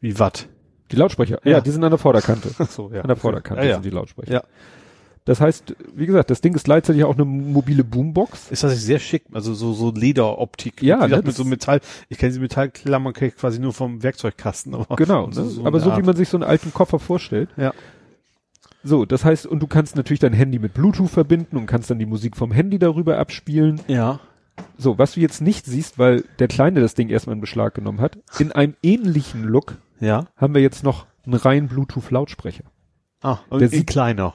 Wie 0.01 0.19
Watt? 0.19 0.49
Die 0.91 0.95
Lautsprecher? 0.95 1.39
Ja. 1.43 1.51
Ja. 1.53 1.61
die 1.61 1.71
sind 1.71 1.83
an 1.83 1.91
der 1.91 1.97
Vorderkante. 1.99 2.49
Achso, 2.57 2.91
ja. 2.93 3.01
An 3.01 3.07
der 3.07 3.15
Vorderkante 3.15 3.65
ja. 3.65 3.75
sind 3.75 3.85
die 3.85 3.89
Lautsprecher. 3.89 4.31
Ja. 4.33 4.43
Das 5.25 5.39
heißt, 5.39 5.75
wie 5.95 6.05
gesagt, 6.05 6.29
das 6.29 6.41
Ding 6.41 6.53
ist 6.53 6.65
gleichzeitig 6.65 7.03
auch 7.05 7.13
eine 7.15 7.23
mobile 7.23 7.83
Boombox. 7.85 8.51
Ist 8.51 8.63
das 8.63 8.81
sehr 8.83 8.99
schick, 8.99 9.23
also 9.31 9.53
so, 9.53 9.71
so 9.73 9.91
Lederoptik. 9.91 10.81
Ja, 10.83 10.97
Wie 10.97 11.01
ne, 11.03 11.07
gesagt, 11.07 11.23
mit 11.25 11.27
das- 11.29 11.37
so 11.37 11.45
Metall. 11.45 11.79
Ich 12.09 12.17
kenne 12.17 12.31
diese 12.31 12.41
Metallklammern 12.41 13.13
kenn 13.13 13.29
ich 13.29 13.35
quasi 13.37 13.59
nur 13.59 13.71
vom 13.73 14.03
Werkzeugkasten. 14.03 14.73
Aber 14.75 14.95
Genau, 14.97 15.31
so, 15.31 15.43
ne? 15.43 15.49
so 15.49 15.65
aber 15.65 15.79
so 15.79 15.87
wie 15.91 15.91
Art. 15.93 16.05
man 16.05 16.15
sich 16.17 16.27
so 16.27 16.37
einen 16.37 16.43
alten 16.43 16.73
Koffer 16.73 16.99
vorstellt. 16.99 17.49
Ja. 17.55 17.73
So, 18.83 19.05
das 19.05 19.23
heißt, 19.23 19.45
und 19.47 19.61
du 19.61 19.67
kannst 19.67 19.95
natürlich 19.95 20.19
dein 20.19 20.33
Handy 20.33 20.59
mit 20.59 20.73
Bluetooth 20.73 21.09
verbinden 21.09 21.55
und 21.55 21.67
kannst 21.67 21.89
dann 21.89 21.99
die 21.99 22.05
Musik 22.05 22.35
vom 22.35 22.51
Handy 22.51 22.79
darüber 22.79 23.17
abspielen. 23.17 23.79
Ja. 23.87 24.19
So, 24.77 24.97
was 24.97 25.13
du 25.13 25.21
jetzt 25.21 25.39
nicht 25.41 25.65
siehst, 25.65 25.97
weil 25.97 26.25
der 26.39 26.49
Kleine 26.49 26.81
das 26.81 26.93
Ding 26.95 27.07
erstmal 27.09 27.35
in 27.35 27.41
Beschlag 27.41 27.73
genommen 27.75 28.01
hat, 28.01 28.19
in 28.39 28.51
einem 28.51 28.75
ähnlichen 28.83 29.43
Look 29.45 29.77
Ja. 30.01 30.25
haben 30.35 30.53
wir 30.53 30.61
jetzt 30.61 30.83
noch 30.83 31.05
einen 31.25 31.35
reinen 31.35 31.69
Bluetooth-Lautsprecher. 31.69 32.65
Ah, 33.21 33.37
und 33.49 33.61
Der 33.61 33.69
sieht- 33.69 33.87
kleiner. 33.87 34.33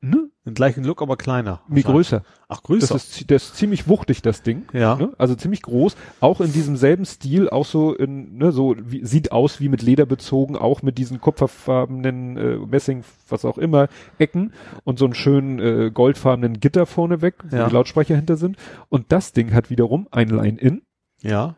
Ne? 0.00 0.29
Den 0.46 0.54
gleichen 0.54 0.84
Look, 0.84 1.02
aber 1.02 1.18
kleiner. 1.18 1.60
Wie 1.68 1.82
größer. 1.82 2.22
Ach, 2.48 2.62
größer. 2.62 2.94
Das 2.94 3.04
ist, 3.18 3.30
das 3.30 3.42
ist 3.44 3.56
ziemlich 3.56 3.88
wuchtig, 3.88 4.22
das 4.22 4.42
Ding. 4.42 4.64
ja. 4.72 4.96
Ne? 4.96 5.12
Also 5.18 5.34
ziemlich 5.34 5.60
groß, 5.60 5.96
auch 6.20 6.40
in 6.40 6.50
diesem 6.50 6.76
selben 6.78 7.04
Stil, 7.04 7.50
auch 7.50 7.66
so 7.66 7.94
in, 7.94 8.38
ne, 8.38 8.50
so 8.50 8.74
wie, 8.78 9.04
sieht 9.04 9.32
aus 9.32 9.60
wie 9.60 9.68
mit 9.68 9.82
Leder 9.82 10.06
bezogen, 10.06 10.56
auch 10.56 10.80
mit 10.80 10.96
diesen 10.96 11.20
kupferfarbenen 11.20 12.36
äh, 12.38 12.56
Messing, 12.56 13.04
was 13.28 13.44
auch 13.44 13.58
immer, 13.58 13.88
Ecken 14.18 14.54
und 14.84 14.98
so 14.98 15.04
einen 15.04 15.14
schönen 15.14 15.58
äh, 15.58 15.90
goldfarbenen 15.92 16.58
Gitter 16.58 16.86
vorne 16.86 17.20
weg, 17.20 17.34
wo 17.48 17.56
Ja. 17.56 17.68
die 17.68 17.74
Lautsprecher 17.74 18.16
hinter 18.16 18.36
sind. 18.38 18.56
Und 18.88 19.12
das 19.12 19.32
Ding 19.34 19.52
hat 19.52 19.68
wiederum 19.68 20.08
ein 20.10 20.28
Line-In 20.30 20.80
Ja. 21.22 21.54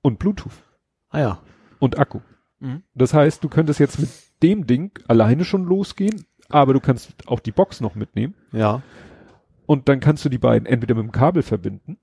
und 0.00 0.18
Bluetooth 0.18 0.52
Ah 1.10 1.20
ja. 1.20 1.38
und 1.80 1.98
Akku. 1.98 2.20
Mhm. 2.60 2.82
Das 2.94 3.12
heißt, 3.12 3.44
du 3.44 3.50
könntest 3.50 3.78
jetzt 3.78 3.98
mit 3.98 4.08
dem 4.42 4.66
Ding 4.66 4.98
alleine 5.06 5.44
schon 5.44 5.64
losgehen, 5.64 6.24
aber 6.52 6.72
du 6.74 6.80
kannst 6.80 7.14
auch 7.26 7.40
die 7.40 7.52
Box 7.52 7.80
noch 7.80 7.94
mitnehmen 7.94 8.34
Ja. 8.52 8.82
und 9.66 9.88
dann 9.88 10.00
kannst 10.00 10.24
du 10.24 10.28
die 10.28 10.38
beiden 10.38 10.66
entweder 10.66 10.94
mit 10.94 11.04
dem 11.04 11.12
Kabel 11.12 11.42
verbinden 11.42 11.98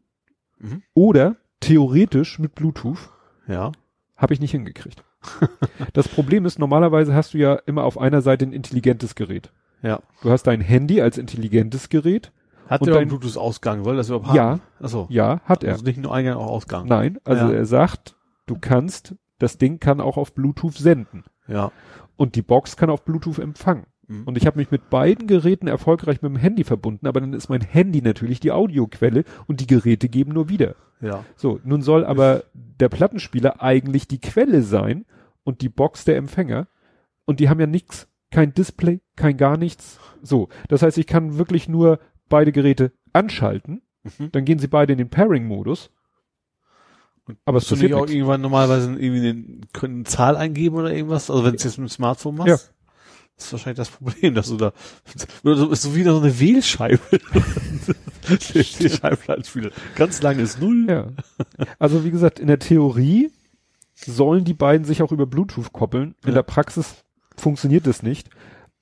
Mhm. 0.59 0.83
oder 0.93 1.35
theoretisch 1.59 2.39
mit 2.39 2.55
Bluetooth. 2.55 3.09
Ja. 3.47 3.71
Habe 4.17 4.33
ich 4.33 4.39
nicht 4.41 4.51
hingekriegt. 4.51 5.03
das 5.93 6.07
Problem 6.07 6.45
ist, 6.45 6.59
normalerweise 6.59 7.13
hast 7.13 7.33
du 7.33 7.37
ja 7.37 7.55
immer 7.65 7.83
auf 7.83 7.97
einer 7.97 8.21
Seite 8.21 8.45
ein 8.45 8.53
intelligentes 8.53 9.15
Gerät. 9.15 9.51
Ja. 9.81 9.99
Du 10.21 10.29
hast 10.29 10.43
dein 10.43 10.59
Handy 10.61 11.01
als 11.01 11.17
intelligentes 11.17 11.89
Gerät. 11.89 12.31
Hat 12.67 12.85
dein- 12.85 12.95
einen 12.95 13.07
Bluetooth-Ausgang? 13.09 13.83
Soll 13.83 13.95
das 13.95 14.09
überhaupt 14.09 14.35
Ja. 14.35 14.43
haben? 14.51 14.61
Achso. 14.81 15.07
Ja, 15.09 15.39
hat 15.45 15.63
er. 15.63 15.71
Also 15.73 15.85
nicht 15.85 15.97
nur 15.99 16.13
Eingang, 16.13 16.35
auch 16.35 16.47
Ausgang. 16.47 16.87
Nein, 16.87 17.17
also 17.23 17.45
Ja. 17.47 17.51
er 17.53 17.65
sagt, 17.65 18.15
du 18.45 18.57
kannst, 18.59 19.15
das 19.39 19.57
Ding 19.57 19.79
kann 19.79 20.01
auch 20.01 20.17
auf 20.17 20.33
Bluetooth 20.33 20.75
senden. 20.77 21.23
Ja. 21.47 21.71
Und 22.17 22.35
die 22.35 22.41
Box 22.41 22.75
kann 22.77 22.89
auf 22.89 23.03
Bluetooth 23.05 23.39
empfangen. 23.39 23.85
Mhm. 24.09 24.23
Und 24.25 24.37
ich 24.37 24.45
habe 24.45 24.57
mich 24.57 24.71
mit 24.71 24.89
beiden 24.89 25.27
Geräten 25.27 25.67
erfolgreich 25.67 26.21
mit 26.21 26.31
dem 26.31 26.35
Handy 26.35 26.63
verbunden, 26.65 27.07
aber 27.07 27.21
dann 27.21 27.33
ist 27.33 27.47
mein 27.47 27.61
Handy 27.61 28.01
natürlich 28.01 28.39
die 28.41 28.51
Audioquelle 28.51 29.23
und 29.47 29.61
die 29.61 29.67
Geräte 29.67 30.09
geben 30.09 30.33
nur 30.33 30.49
wieder. 30.49 30.75
Ja. 30.99 31.23
So, 31.37 31.61
nun 31.63 31.81
soll 31.81 32.03
aber 32.03 32.43
der 32.53 32.89
Plattenspieler 32.89 33.61
eigentlich 33.61 34.07
die 34.07 34.19
Quelle 34.19 34.63
sein 34.63 35.05
und 35.43 35.61
die 35.61 35.69
Box 35.69 36.03
der 36.03 36.17
Empfänger. 36.17 36.67
Und 37.25 37.39
die 37.39 37.47
haben 37.47 37.59
ja 37.59 37.67
nichts, 37.67 38.07
kein 38.31 38.53
Display, 38.53 38.99
kein 39.15 39.37
gar 39.37 39.55
nichts. 39.55 39.99
So, 40.21 40.49
das 40.67 40.81
heißt, 40.81 40.97
ich 40.97 41.07
kann 41.07 41.37
wirklich 41.37 41.69
nur 41.69 41.99
beide 42.27 42.51
Geräte 42.51 42.91
anschalten, 43.13 43.81
Mhm. 44.17 44.31
dann 44.31 44.45
gehen 44.45 44.59
sie 44.59 44.67
beide 44.67 44.93
in 44.93 44.97
den 44.97 45.09
Pairing-Modus. 45.09 45.91
Aber 47.45 47.57
es 47.57 47.67
du 47.67 47.75
nicht 47.75 47.83
passiert 47.83 47.93
auch 47.93 48.07
irgendwann 48.07 48.41
normalerweise 48.41 48.91
irgendwie 48.93 49.29
eine, 49.29 49.93
eine 49.93 50.03
Zahl 50.03 50.35
eingeben 50.35 50.77
oder 50.77 50.91
irgendwas? 50.91 51.29
Also 51.29 51.43
wenn 51.43 51.51
du 51.51 51.57
es 51.57 51.63
jetzt 51.63 51.77
mit 51.77 51.89
dem 51.89 51.91
Smartphone 51.91 52.35
machst? 52.35 52.73
Das 53.39 53.47
ist 53.47 53.53
wahrscheinlich 53.53 53.77
das 53.77 53.89
Problem, 53.89 54.35
dass 54.35 54.49
du 54.49 54.57
da, 54.57 54.73
so 55.43 55.95
wieder 55.95 56.13
so 56.13 56.19
eine 56.19 56.39
Wählscheibe. 56.39 56.99
die 58.29 58.89
Schallplattenspieler. 58.89 59.71
Ganz 59.95 60.21
lang 60.21 60.39
ist 60.39 60.59
null. 60.61 60.85
Ja. 60.89 61.07
Also 61.79 62.03
wie 62.03 62.11
gesagt, 62.11 62.39
in 62.39 62.47
der 62.47 62.59
Theorie 62.59 63.31
sollen 63.95 64.43
die 64.43 64.53
beiden 64.53 64.85
sich 64.85 65.01
auch 65.01 65.11
über 65.11 65.25
Bluetooth 65.25 65.71
koppeln. 65.73 66.15
In 66.23 66.29
Ja. 66.29 66.35
der 66.35 66.43
Praxis 66.43 67.03
funktioniert 67.37 67.87
das 67.87 68.03
nicht. 68.03 68.29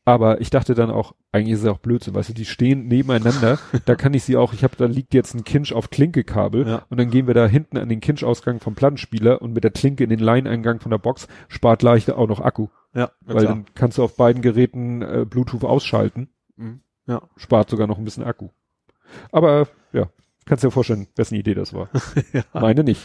Aber 0.05 0.39
ich 0.39 0.49
dachte 0.49 0.73
dann 0.73 0.89
auch, 0.89 1.13
eigentlich 1.33 1.55
ist 1.55 1.63
es 1.63 1.67
auch 1.67 1.79
Blödsinn, 1.79 2.15
weißt 2.15 2.29
du, 2.29 2.33
die 2.33 2.45
stehen 2.45 2.87
nebeneinander, 2.87 3.59
da 3.83 3.95
kann 3.95 4.13
ich 4.13 4.23
sie 4.23 4.37
auch, 4.37 4.53
ich 4.53 4.63
habe, 4.63 4.73
da 4.77 4.85
liegt 4.85 5.13
jetzt 5.13 5.35
ein 5.35 5.43
Kinch 5.43 5.73
auf 5.73 5.89
Klinkekabel 5.89 6.65
Ja. 6.65 6.81
und 6.89 6.97
dann 6.97 7.09
gehen 7.11 7.27
wir 7.27 7.33
da 7.33 7.45
hinten 7.45 7.77
an 7.77 7.89
den 7.89 7.99
Kinch-Ausgang 7.99 8.61
vom 8.61 8.73
Plattenspieler 8.73 9.41
und 9.41 9.51
mit 9.53 9.65
der 9.65 9.71
Klinke 9.71 10.05
in 10.05 10.09
den 10.09 10.19
Line-Eingang 10.19 10.79
von 10.79 10.91
der 10.91 10.97
Box 10.97 11.27
spart 11.49 11.83
leichter 11.83 12.17
auch 12.17 12.27
noch 12.29 12.39
Akku, 12.39 12.69
Ja, 12.97 13.11
weil 13.21 13.45
dann 13.45 13.65
kannst 13.75 13.97
du 13.99 14.03
auf 14.03 14.15
beiden 14.15 14.41
Geräten 14.41 15.01
äh, 15.03 15.25
Bluetooth 15.29 15.63
ausschalten, 15.63 16.29
Mhm. 16.55 16.81
Ja. 17.05 17.21
spart 17.35 17.69
sogar 17.69 17.85
noch 17.85 17.99
ein 17.99 18.03
bisschen 18.03 18.23
Akku. 18.23 18.49
Aber 19.31 19.67
ja, 19.93 20.09
kannst 20.45 20.63
dir 20.63 20.71
vorstellen, 20.71 21.07
wessen 21.15 21.35
Idee 21.35 21.53
das 21.53 21.73
war. 21.73 21.89
ja. 22.33 22.41
Meine 22.53 22.83
nicht. 22.83 23.01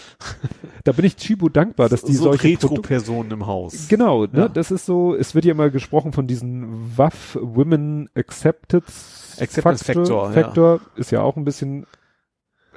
Da 0.85 0.93
bin 0.93 1.05
ich 1.05 1.17
Chibo 1.17 1.51
dankbar, 1.51 1.91
dass 1.91 2.03
die 2.03 2.15
so 2.15 2.25
solche 2.25 2.49
Retro-Personen 2.49 3.31
im 3.33 3.47
Haus. 3.47 3.89
Genau, 3.89 4.25
ne? 4.25 4.31
Ja. 4.33 4.49
Das 4.49 4.71
ist 4.71 4.87
so, 4.87 5.15
es 5.15 5.35
wird 5.35 5.45
ja 5.45 5.53
immer 5.53 5.69
gesprochen 5.69 6.13
von 6.15 6.27
diesen 6.27 6.97
WAF 6.97 7.39
Women 7.41 8.09
Acceptance 8.15 9.41
Acceptance 9.41 9.85
Factor, 9.85 10.29
ja. 10.29 10.33
Factor 10.33 10.81
ist 10.97 11.11
ja 11.11 11.21
auch 11.21 11.37
ein 11.37 11.45
bisschen 11.45 11.87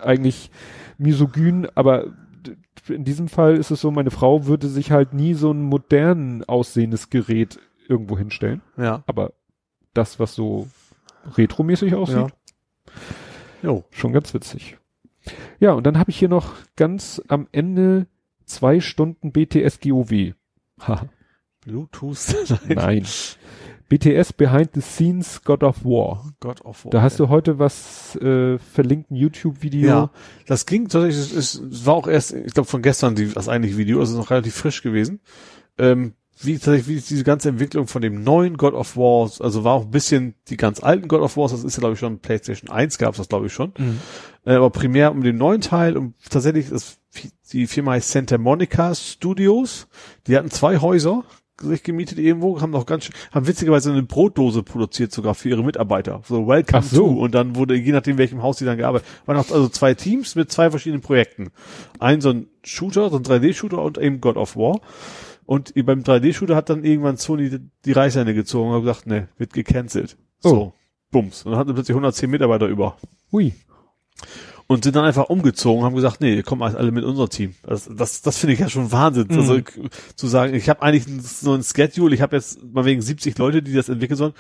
eigentlich 0.02 0.52
misogyn, 0.98 1.68
aber 1.76 2.08
in 2.90 3.04
diesem 3.04 3.28
Fall 3.28 3.56
ist 3.58 3.72
es 3.72 3.82
so, 3.82 3.92
meine 3.92 4.12
Frau 4.12 4.46
würde 4.46 4.68
sich 4.68 4.92
halt 4.92 5.14
nie 5.14 5.34
so 5.34 5.52
ein 5.52 5.62
modern 5.62 6.44
aussehendes 6.44 7.10
Gerät 7.10 7.60
irgendwo 7.88 8.18
hinstellen, 8.18 8.62
Ja. 8.78 9.04
aber 9.08 9.34
das, 9.94 10.20
was 10.20 10.36
so 10.36 10.68
retromäßig 11.38 11.96
aussieht, 11.96 12.18
Ja. 12.18 12.28
Jo. 13.64 13.84
schon 13.92 14.14
ganz 14.14 14.34
witzig. 14.34 14.78
Ja, 15.60 15.72
und 15.74 15.86
dann 15.86 15.98
habe 15.98 16.12
ich 16.12 16.18
hier 16.20 16.30
noch 16.30 16.54
ganz 16.76 17.22
am 17.28 17.48
Ende 17.52 18.06
zwei 18.46 18.80
Stunden 18.80 19.32
BTS 19.32 19.80
GOW. 19.80 20.34
Bluetooth. 21.62 22.36
Nein. 22.68 23.06
BTS 23.90 24.34
Behind 24.34 24.70
the 24.74 24.82
Scenes 24.82 25.42
God 25.44 25.64
of 25.64 25.84
War. 25.84 26.34
God 26.40 26.62
of 26.66 26.86
War. 26.86 26.92
Da 26.92 27.02
hast 27.02 27.20
du 27.20 27.30
heute 27.30 27.60
was 27.60 28.16
äh, 28.16 28.58
verlinkt, 28.58 29.12
ein 29.12 29.16
YouTube-Video. 29.16 29.88
Ja, 29.88 30.10
das 30.48 30.66
ging 30.66 30.88
tatsächlich, 30.88 31.36
es, 31.36 31.56
es, 31.56 31.86
war 31.86 31.94
auch 31.94 32.08
erst, 32.08 32.34
ich 32.34 32.54
glaube 32.54 32.68
von 32.68 32.82
gestern 32.82 33.16
die, 33.16 33.28
das 33.32 33.48
eigentliche 33.48 33.78
Video, 33.78 34.00
also 34.00 34.18
noch 34.18 34.32
relativ 34.32 34.56
frisch 34.56 34.82
gewesen. 34.82 35.20
Ähm, 35.78 36.14
wie 36.42 36.56
tatsächlich, 36.56 36.88
wie 36.88 37.00
diese 37.00 37.24
ganze 37.24 37.50
Entwicklung 37.50 37.88
von 37.88 38.02
dem 38.02 38.24
neuen 38.24 38.58
God 38.58 38.74
of 38.74 38.98
War, 38.98 39.32
also 39.40 39.64
war 39.64 39.74
auch 39.74 39.86
ein 39.86 39.92
bisschen 39.92 40.36
die 40.50 40.58
ganz 40.58 40.84
alten 40.84 41.08
God 41.08 41.22
of 41.22 41.38
Wars, 41.38 41.52
das 41.52 41.64
ist 41.64 41.78
ja 41.78 41.80
glaube 41.80 41.94
ich 41.94 42.00
schon 42.00 42.20
PlayStation 42.20 42.70
1 42.70 42.98
gab 42.98 43.12
es 43.12 43.18
das 43.18 43.30
glaube 43.30 43.46
ich 43.46 43.54
schon. 43.54 43.74
Mhm. 43.78 44.00
Äh, 44.46 44.56
aber 44.56 44.70
primär 44.70 45.12
um 45.12 45.24
den 45.24 45.38
neuen 45.38 45.62
Teil 45.62 45.96
und 45.96 46.16
tatsächlich 46.30 46.72
ist 46.72 47.00
die 47.54 47.68
Firma 47.68 47.94
heißt 47.94 48.12
Santa 48.12 48.38
Monica 48.38 48.94
Studios. 48.96 49.88
Die 50.28 50.36
hatten 50.36 50.52
zwei 50.52 50.80
Häuser 50.80 51.24
sich 51.62 51.84
gemietet 51.84 52.20
irgendwo, 52.20 52.62
haben 52.62 52.72
noch 52.72 52.86
ganz 52.86 53.06
schön, 53.06 53.16
haben 53.32 53.48
witzigerweise 53.48 53.92
eine 53.92 54.04
Brotdose 54.04 54.64
produziert 54.64 55.12
sogar 55.12 55.36
für 55.36 55.50
ihre 55.50 55.64
Mitarbeiter. 55.64 56.22
So 56.26 56.48
Welcome 56.48 56.84
so. 56.84 57.08
to 57.08 57.20
und 57.20 57.34
dann 57.34 57.56
wurde 57.56 57.76
je 57.76 57.92
nachdem 57.92 58.18
welchem 58.18 58.42
Haus 58.42 58.58
die 58.58 58.66
dann 58.66 58.78
gearbeitet, 58.78 59.08
waren 59.26 59.38
auch 59.38 59.50
also 59.52 59.70
zwei 59.70 59.94
Teams 59.94 60.36
mit 60.36 60.52
zwei 60.52 60.70
verschiedenen 60.70 61.02
Projekten. 61.02 61.52
Ein 62.00 62.22
so 62.22 62.30
ein 62.32 62.48
Shooter, 62.64 63.10
so 63.10 63.18
ein 63.18 63.24
3D-Shooter 63.24 63.82
und 63.82 63.98
eben 63.98 64.20
God 64.22 64.38
of 64.38 64.56
War. 64.56 64.82
Und 65.46 65.74
beim 65.86 66.02
3D-Shooter 66.02 66.56
hat 66.56 66.70
dann 66.70 66.84
irgendwann 66.84 67.18
Sony 67.18 67.60
die, 67.86 67.92
Reißleine 67.92 68.34
gezogen 68.34 68.72
und 68.72 68.82
gesagt, 68.82 69.06
ne, 69.06 69.30
wird 69.38 69.54
gecancelt. 69.54 70.18
So, 70.40 70.56
Oh. 70.56 70.74
bums. 71.12 71.44
Und 71.44 71.52
dann 71.52 71.60
hatten 71.60 71.70
sie 71.70 71.74
plötzlich 71.76 71.96
110 71.96 72.30
Mitarbeiter 72.30 72.68
über 72.68 72.98
Ui. 73.32 73.54
Und 74.68 74.84
sind 74.84 74.96
dann 74.96 75.06
einfach 75.06 75.30
umgezogen, 75.30 75.84
haben 75.84 75.96
gesagt, 75.96 76.22
nee, 76.22 76.42
kommen 76.42 76.62
alle 76.64 76.92
mit 76.92 77.04
unser 77.04 77.30
Team. 77.30 77.54
Das, 77.64 77.90
das, 77.92 78.22
das 78.22 78.38
finde 78.38 78.54
ich 78.54 78.60
ja 78.60 78.70
schon 78.70 78.92
Wahnsinn. 78.92 79.28
Mhm. 79.30 79.38
Also 79.38 79.60
zu 80.16 80.28
sagen, 80.28 80.54
ich 80.56 80.70
habe 80.70 80.82
eigentlich 80.82 81.06
so 81.24 81.54
ein 81.54 81.64
Schedule, 81.64 82.16
ich 82.16 82.22
habe 82.22 82.36
jetzt 82.36 82.64
mal 82.64 82.86
wegen 82.86 83.02
70 83.02 83.38
Leute, 83.38 83.62
die 83.62 83.74
das 83.74 83.90
entwickeln 83.90 84.18
sollen. 84.18 84.34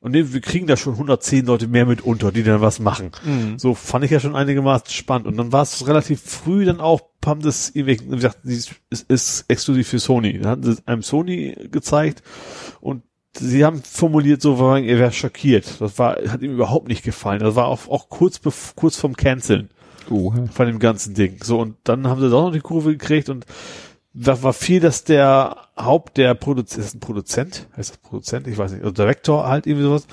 Und 0.00 0.10
nee, 0.10 0.24
wir 0.32 0.40
kriegen 0.40 0.66
da 0.66 0.76
schon 0.76 0.94
110 0.94 1.46
Leute 1.46 1.68
mehr 1.68 1.86
mit 1.86 2.00
unter, 2.00 2.32
die 2.32 2.42
dann 2.42 2.60
was 2.60 2.80
machen. 2.80 3.12
Mhm. 3.24 3.56
So 3.56 3.74
fand 3.74 4.04
ich 4.04 4.10
ja 4.10 4.18
schon 4.18 4.34
einigermaßen 4.34 4.90
spannend. 4.90 5.28
Und 5.28 5.36
dann 5.36 5.52
war 5.52 5.62
es 5.62 5.86
relativ 5.86 6.20
früh 6.20 6.64
dann 6.64 6.80
auch, 6.80 7.02
haben 7.24 7.40
das 7.40 7.70
irgendwie 7.70 7.98
gesagt, 8.08 8.38
dies 8.42 8.74
ist, 8.90 9.08
ist 9.08 9.44
exklusiv 9.46 9.86
für 9.86 10.00
Sony. 10.00 10.40
Dann 10.40 10.50
hatten 10.50 10.62
sie 10.64 10.72
es 10.72 10.86
einem 10.88 11.02
Sony 11.02 11.56
gezeigt 11.70 12.24
und 12.80 13.04
sie 13.36 13.64
haben 13.64 13.82
formuliert 13.82 14.42
so, 14.42 14.58
war, 14.58 14.78
er 14.78 14.98
wäre 14.98 15.12
schockiert. 15.12 15.80
Das 15.80 15.98
war, 15.98 16.16
hat 16.28 16.42
ihm 16.42 16.52
überhaupt 16.52 16.88
nicht 16.88 17.02
gefallen. 17.02 17.40
Das 17.40 17.54
war 17.54 17.66
auch, 17.66 17.88
auch 17.88 18.08
kurz, 18.08 18.40
kurz 18.76 18.96
vom 18.96 19.16
Canceln 19.16 19.70
Oha. 20.10 20.46
von 20.52 20.66
dem 20.66 20.78
ganzen 20.78 21.14
Ding. 21.14 21.42
So, 21.42 21.58
und 21.58 21.76
dann 21.84 22.06
haben 22.08 22.20
sie 22.20 22.30
doch 22.30 22.44
noch 22.44 22.52
die 22.52 22.60
Kurve 22.60 22.92
gekriegt 22.92 23.28
und 23.28 23.46
da 24.14 24.42
war 24.42 24.52
viel, 24.52 24.80
dass 24.80 25.04
der 25.04 25.56
Haupt, 25.76 26.18
der 26.18 26.34
Produzent, 26.34 26.84
ist 26.84 26.94
ein 26.94 27.00
Produzent? 27.00 27.66
Heißt 27.76 27.90
das 27.90 27.98
Produzent? 27.98 28.46
Ich 28.46 28.58
weiß 28.58 28.72
nicht, 28.72 28.82
also 28.82 28.92
Direktor 28.92 29.46
halt 29.46 29.66
irgendwie 29.66 29.86
sowas, 29.86 30.06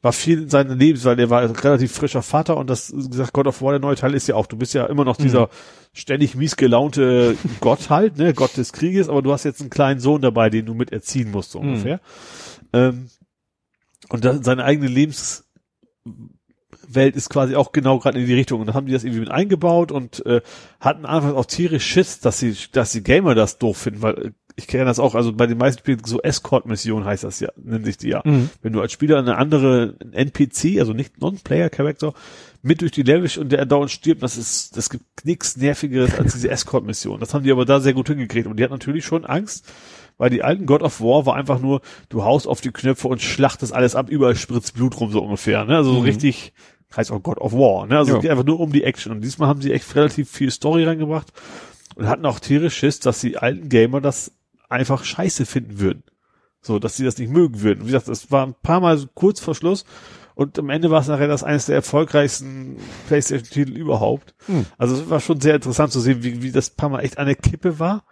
war 0.00 0.12
viel 0.12 0.42
in 0.42 0.50
seinem 0.50 0.78
Lebens, 0.78 1.04
weil 1.04 1.16
der 1.16 1.30
war 1.30 1.42
relativ 1.62 1.92
frischer 1.92 2.22
Vater 2.22 2.56
und 2.56 2.68
das, 2.68 2.92
gesagt, 2.92 3.32
God 3.32 3.46
of 3.46 3.60
War, 3.62 3.72
der 3.72 3.80
neue 3.80 3.96
Teil 3.96 4.14
ist 4.14 4.28
ja 4.28 4.34
auch, 4.34 4.46
du 4.46 4.56
bist 4.56 4.74
ja 4.74 4.86
immer 4.86 5.04
noch 5.04 5.16
dieser 5.16 5.48
ständig 5.92 6.34
mies 6.34 6.56
gelaunte 6.56 7.36
Gott 7.60 7.90
halt, 7.90 8.18
ne, 8.18 8.34
Gott 8.34 8.56
des 8.56 8.72
Krieges, 8.72 9.08
aber 9.08 9.22
du 9.22 9.32
hast 9.32 9.44
jetzt 9.44 9.60
einen 9.60 9.70
kleinen 9.70 10.00
Sohn 10.00 10.20
dabei, 10.20 10.50
den 10.50 10.66
du 10.66 10.74
mit 10.74 10.92
erziehen 10.92 11.30
musst, 11.30 11.52
so 11.52 11.60
Mhm. 11.62 11.98
Ähm, 12.74 13.08
und 14.08 14.24
da, 14.24 14.42
seine 14.42 14.64
eigene 14.64 14.88
Lebenswelt 14.88 15.44
ist 17.14 17.30
quasi 17.30 17.54
auch 17.56 17.72
genau 17.72 17.98
gerade 17.98 18.20
in 18.20 18.26
die 18.26 18.34
Richtung. 18.34 18.60
Und 18.60 18.66
dann 18.66 18.74
haben 18.74 18.86
die 18.86 18.92
das 18.92 19.04
irgendwie 19.04 19.20
mit 19.20 19.30
eingebaut 19.30 19.92
und 19.92 20.24
äh, 20.26 20.42
hatten 20.80 21.06
einfach 21.06 21.34
auch 21.34 21.46
tierisch 21.46 21.86
Schiss, 21.86 22.20
dass 22.20 22.40
sie, 22.40 22.56
dass 22.72 22.92
die 22.92 23.02
Gamer 23.02 23.34
das 23.34 23.58
doof 23.58 23.78
finden, 23.78 24.02
weil 24.02 24.18
äh, 24.18 24.30
ich 24.56 24.68
kenne 24.68 24.84
das 24.84 25.00
auch, 25.00 25.16
also 25.16 25.32
bei 25.32 25.46
den 25.46 25.58
meisten 25.58 25.80
Spielen 25.80 26.02
so 26.04 26.20
Escort-Mission 26.22 27.04
heißt 27.04 27.24
das 27.24 27.40
ja, 27.40 27.48
nennt 27.56 27.84
sich 27.84 27.96
die 27.96 28.10
ja. 28.10 28.22
Mhm. 28.24 28.50
Wenn 28.62 28.72
du 28.72 28.80
als 28.80 28.92
Spieler 28.92 29.18
eine 29.18 29.36
andere 29.36 29.96
NPC, 30.12 30.78
also 30.78 30.92
nicht 30.92 31.20
Non-Player-Character, 31.20 32.14
mit 32.62 32.80
durch 32.80 32.92
die 32.92 33.02
Level 33.02 33.28
und 33.38 33.50
der 33.50 33.66
dauernd 33.66 33.90
stirbt, 33.90 34.22
das 34.22 34.36
ist, 34.36 34.76
das 34.76 34.90
gibt 34.90 35.24
nichts 35.24 35.56
nervigeres 35.56 36.14
als 36.14 36.34
diese 36.34 36.50
Escort-Mission. 36.50 37.18
Das 37.18 37.34
haben 37.34 37.44
die 37.44 37.50
aber 37.50 37.64
da 37.64 37.80
sehr 37.80 37.94
gut 37.94 38.06
hingekriegt. 38.06 38.46
Und 38.46 38.58
die 38.58 38.64
hat 38.64 38.70
natürlich 38.70 39.04
schon 39.04 39.24
Angst, 39.26 39.66
weil 40.18 40.30
die 40.30 40.42
alten 40.42 40.66
God 40.66 40.82
of 40.82 41.00
War 41.00 41.26
war 41.26 41.34
einfach 41.36 41.60
nur, 41.60 41.80
du 42.08 42.24
haust 42.24 42.46
auf 42.46 42.60
die 42.60 42.70
Knöpfe 42.70 43.08
und 43.08 43.20
schlachtest 43.22 43.72
alles 43.72 43.96
ab, 43.96 44.08
überall 44.10 44.36
spritzt 44.36 44.74
Blut 44.74 44.98
rum, 45.00 45.10
so 45.10 45.20
ungefähr, 45.22 45.64
ne? 45.64 45.76
Also 45.76 45.92
so 45.92 45.98
Mhm. 46.00 46.04
richtig, 46.04 46.52
heißt 46.96 47.10
auch 47.10 47.22
God 47.22 47.38
of 47.38 47.52
War, 47.52 47.86
ne? 47.86 47.98
Also 47.98 48.12
Ja. 48.12 48.16
es 48.18 48.22
geht 48.22 48.30
einfach 48.30 48.44
nur 48.44 48.60
um 48.60 48.72
die 48.72 48.84
Action. 48.84 49.12
Und 49.12 49.20
diesmal 49.22 49.48
haben 49.48 49.60
sie 49.60 49.72
echt 49.72 49.94
relativ 49.96 50.30
viel 50.30 50.50
Story 50.50 50.84
reingebracht 50.84 51.32
und 51.96 52.06
hatten 52.08 52.24
auch 52.26 52.38
tierisch 52.38 52.76
Schiss, 52.76 53.00
dass 53.00 53.20
die 53.20 53.36
alten 53.38 53.68
Gamer 53.68 54.00
das 54.00 54.30
einfach 54.68 55.04
scheiße 55.04 55.44
finden 55.46 55.80
würden. 55.80 56.02
So, 56.62 56.78
dass 56.78 56.96
sie 56.96 57.04
das 57.04 57.18
nicht 57.18 57.30
mögen 57.30 57.60
würden. 57.60 57.82
Wie 57.82 57.86
gesagt, 57.86 58.08
es 58.08 58.30
war 58.30 58.46
ein 58.46 58.54
paar 58.62 58.80
Mal 58.80 58.96
so 58.96 59.06
kurz 59.12 59.38
vor 59.40 59.54
Schluss 59.54 59.84
und 60.34 60.58
am 60.58 60.70
Ende 60.70 60.90
war 60.90 61.00
es 61.00 61.08
nachher 61.08 61.28
das 61.28 61.42
eines 61.44 61.66
der 61.66 61.74
erfolgreichsten 61.76 62.76
PlayStation-Titel 63.08 63.72
überhaupt. 63.76 64.34
Hm. 64.46 64.64
Also 64.78 64.94
es 64.94 65.10
war 65.10 65.20
schon 65.20 65.40
sehr 65.40 65.56
interessant 65.56 65.92
zu 65.92 66.00
sehen, 66.00 66.22
wie, 66.22 66.42
wie 66.42 66.52
das 66.52 66.70
paar 66.70 66.88
Mal 66.88 67.00
echt 67.00 67.18
an 67.18 67.26
der 67.26 67.34
Kippe 67.36 67.78
war. 67.78 68.04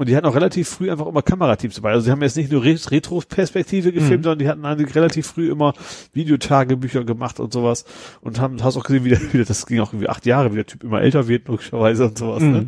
Und 0.00 0.08
die 0.08 0.16
hatten 0.16 0.26
auch 0.26 0.34
relativ 0.34 0.66
früh 0.66 0.90
einfach 0.90 1.06
immer 1.06 1.20
Kamerateams 1.20 1.74
dabei. 1.74 1.90
Also 1.90 2.06
sie 2.06 2.10
haben 2.10 2.22
jetzt 2.22 2.34
nicht 2.38 2.50
nur 2.50 2.64
Re- 2.64 2.78
Retro-Perspektive 2.90 3.92
gefilmt, 3.92 4.20
Mhm. 4.20 4.24
sondern 4.24 4.38
die 4.38 4.48
hatten 4.48 4.64
eigentlich 4.64 4.94
relativ 4.94 5.26
früh 5.26 5.50
immer 5.50 5.74
Videotagebücher 6.14 7.04
gemacht 7.04 7.38
und 7.38 7.52
sowas. 7.52 7.84
Und 8.22 8.40
haben, 8.40 8.64
hast 8.64 8.78
auch 8.78 8.84
gesehen, 8.84 9.04
wie 9.04 9.10
der, 9.10 9.20
wie 9.32 9.36
der, 9.36 9.44
das 9.44 9.66
ging 9.66 9.78
auch 9.80 9.92
irgendwie 9.92 10.08
acht 10.08 10.24
Jahre, 10.24 10.52
wie 10.52 10.56
der 10.56 10.64
Typ 10.64 10.84
immer 10.84 11.02
älter 11.02 11.28
wird, 11.28 11.48
logischerweise 11.48 12.06
und 12.06 12.16
sowas, 12.16 12.42
Mhm. 12.42 12.50
ne? 12.52 12.66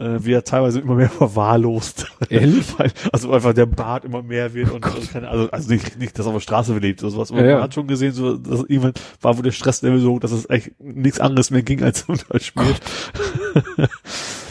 Äh, 0.00 0.24
wie 0.24 0.32
er 0.32 0.42
teilweise 0.42 0.80
immer 0.80 0.96
mehr 0.96 1.10
verwahrlost. 1.10 2.08
Ehrlich? 2.28 2.64
Also 3.12 3.30
einfach 3.32 3.54
der 3.54 3.66
Bart 3.66 4.04
immer 4.04 4.24
mehr 4.24 4.52
wird 4.52 4.72
und, 4.72 4.84
und 4.84 5.12
keine, 5.12 5.28
also, 5.28 5.48
also 5.52 5.70
nicht, 5.72 5.96
nicht, 6.00 6.18
dass 6.18 6.26
er 6.26 6.30
auf 6.30 6.34
der 6.38 6.40
Straße 6.40 6.76
lebt 6.76 7.04
oder 7.04 7.12
sowas. 7.12 7.30
Aber 7.30 7.40
Ja, 7.42 7.46
ja. 7.46 7.54
man 7.54 7.62
hat 7.62 7.74
schon 7.74 7.86
gesehen, 7.86 8.10
so, 8.10 8.36
dass 8.36 8.64
irgendwann 8.64 8.94
war, 9.20 9.38
wo 9.38 9.42
der 9.42 9.52
Stresslevel 9.52 10.00
so 10.00 10.10
hoch, 10.14 10.18
dass 10.18 10.32
es 10.32 10.50
echt 10.50 10.72
nichts 10.80 11.20
anderes 11.20 11.52
mehr 11.52 11.62
ging, 11.62 11.84
als 11.84 12.02
um 12.08 12.16
das 12.28 12.44
Spiel. 12.44 12.64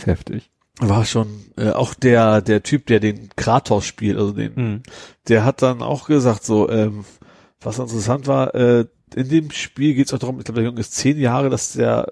Heftig. 0.05 0.49
War 0.79 1.05
schon, 1.05 1.27
äh, 1.57 1.69
auch 1.69 1.93
der, 1.93 2.41
der 2.41 2.63
Typ, 2.63 2.87
der 2.87 2.99
den 2.99 3.29
Kratos 3.35 3.85
spielt, 3.85 4.17
also 4.17 4.31
den, 4.31 4.53
Mhm. 4.55 4.83
der 5.27 5.45
hat 5.45 5.61
dann 5.61 5.81
auch 5.81 6.07
gesagt, 6.07 6.43
so, 6.43 6.67
ähm, 6.69 7.05
was 7.61 7.77
interessant 7.79 8.25
war, 8.27 8.53
äh, 8.55 8.85
in 9.15 9.29
dem 9.29 9.51
Spiel 9.51 9.93
geht 9.93 10.07
es 10.07 10.13
auch 10.13 10.17
darum, 10.19 10.39
ich 10.39 10.45
glaube, 10.45 10.59
der 10.61 10.69
Junge 10.69 10.79
ist 10.81 10.95
zehn 10.95 11.19
Jahre, 11.19 11.49
dass 11.51 11.73
der 11.73 12.11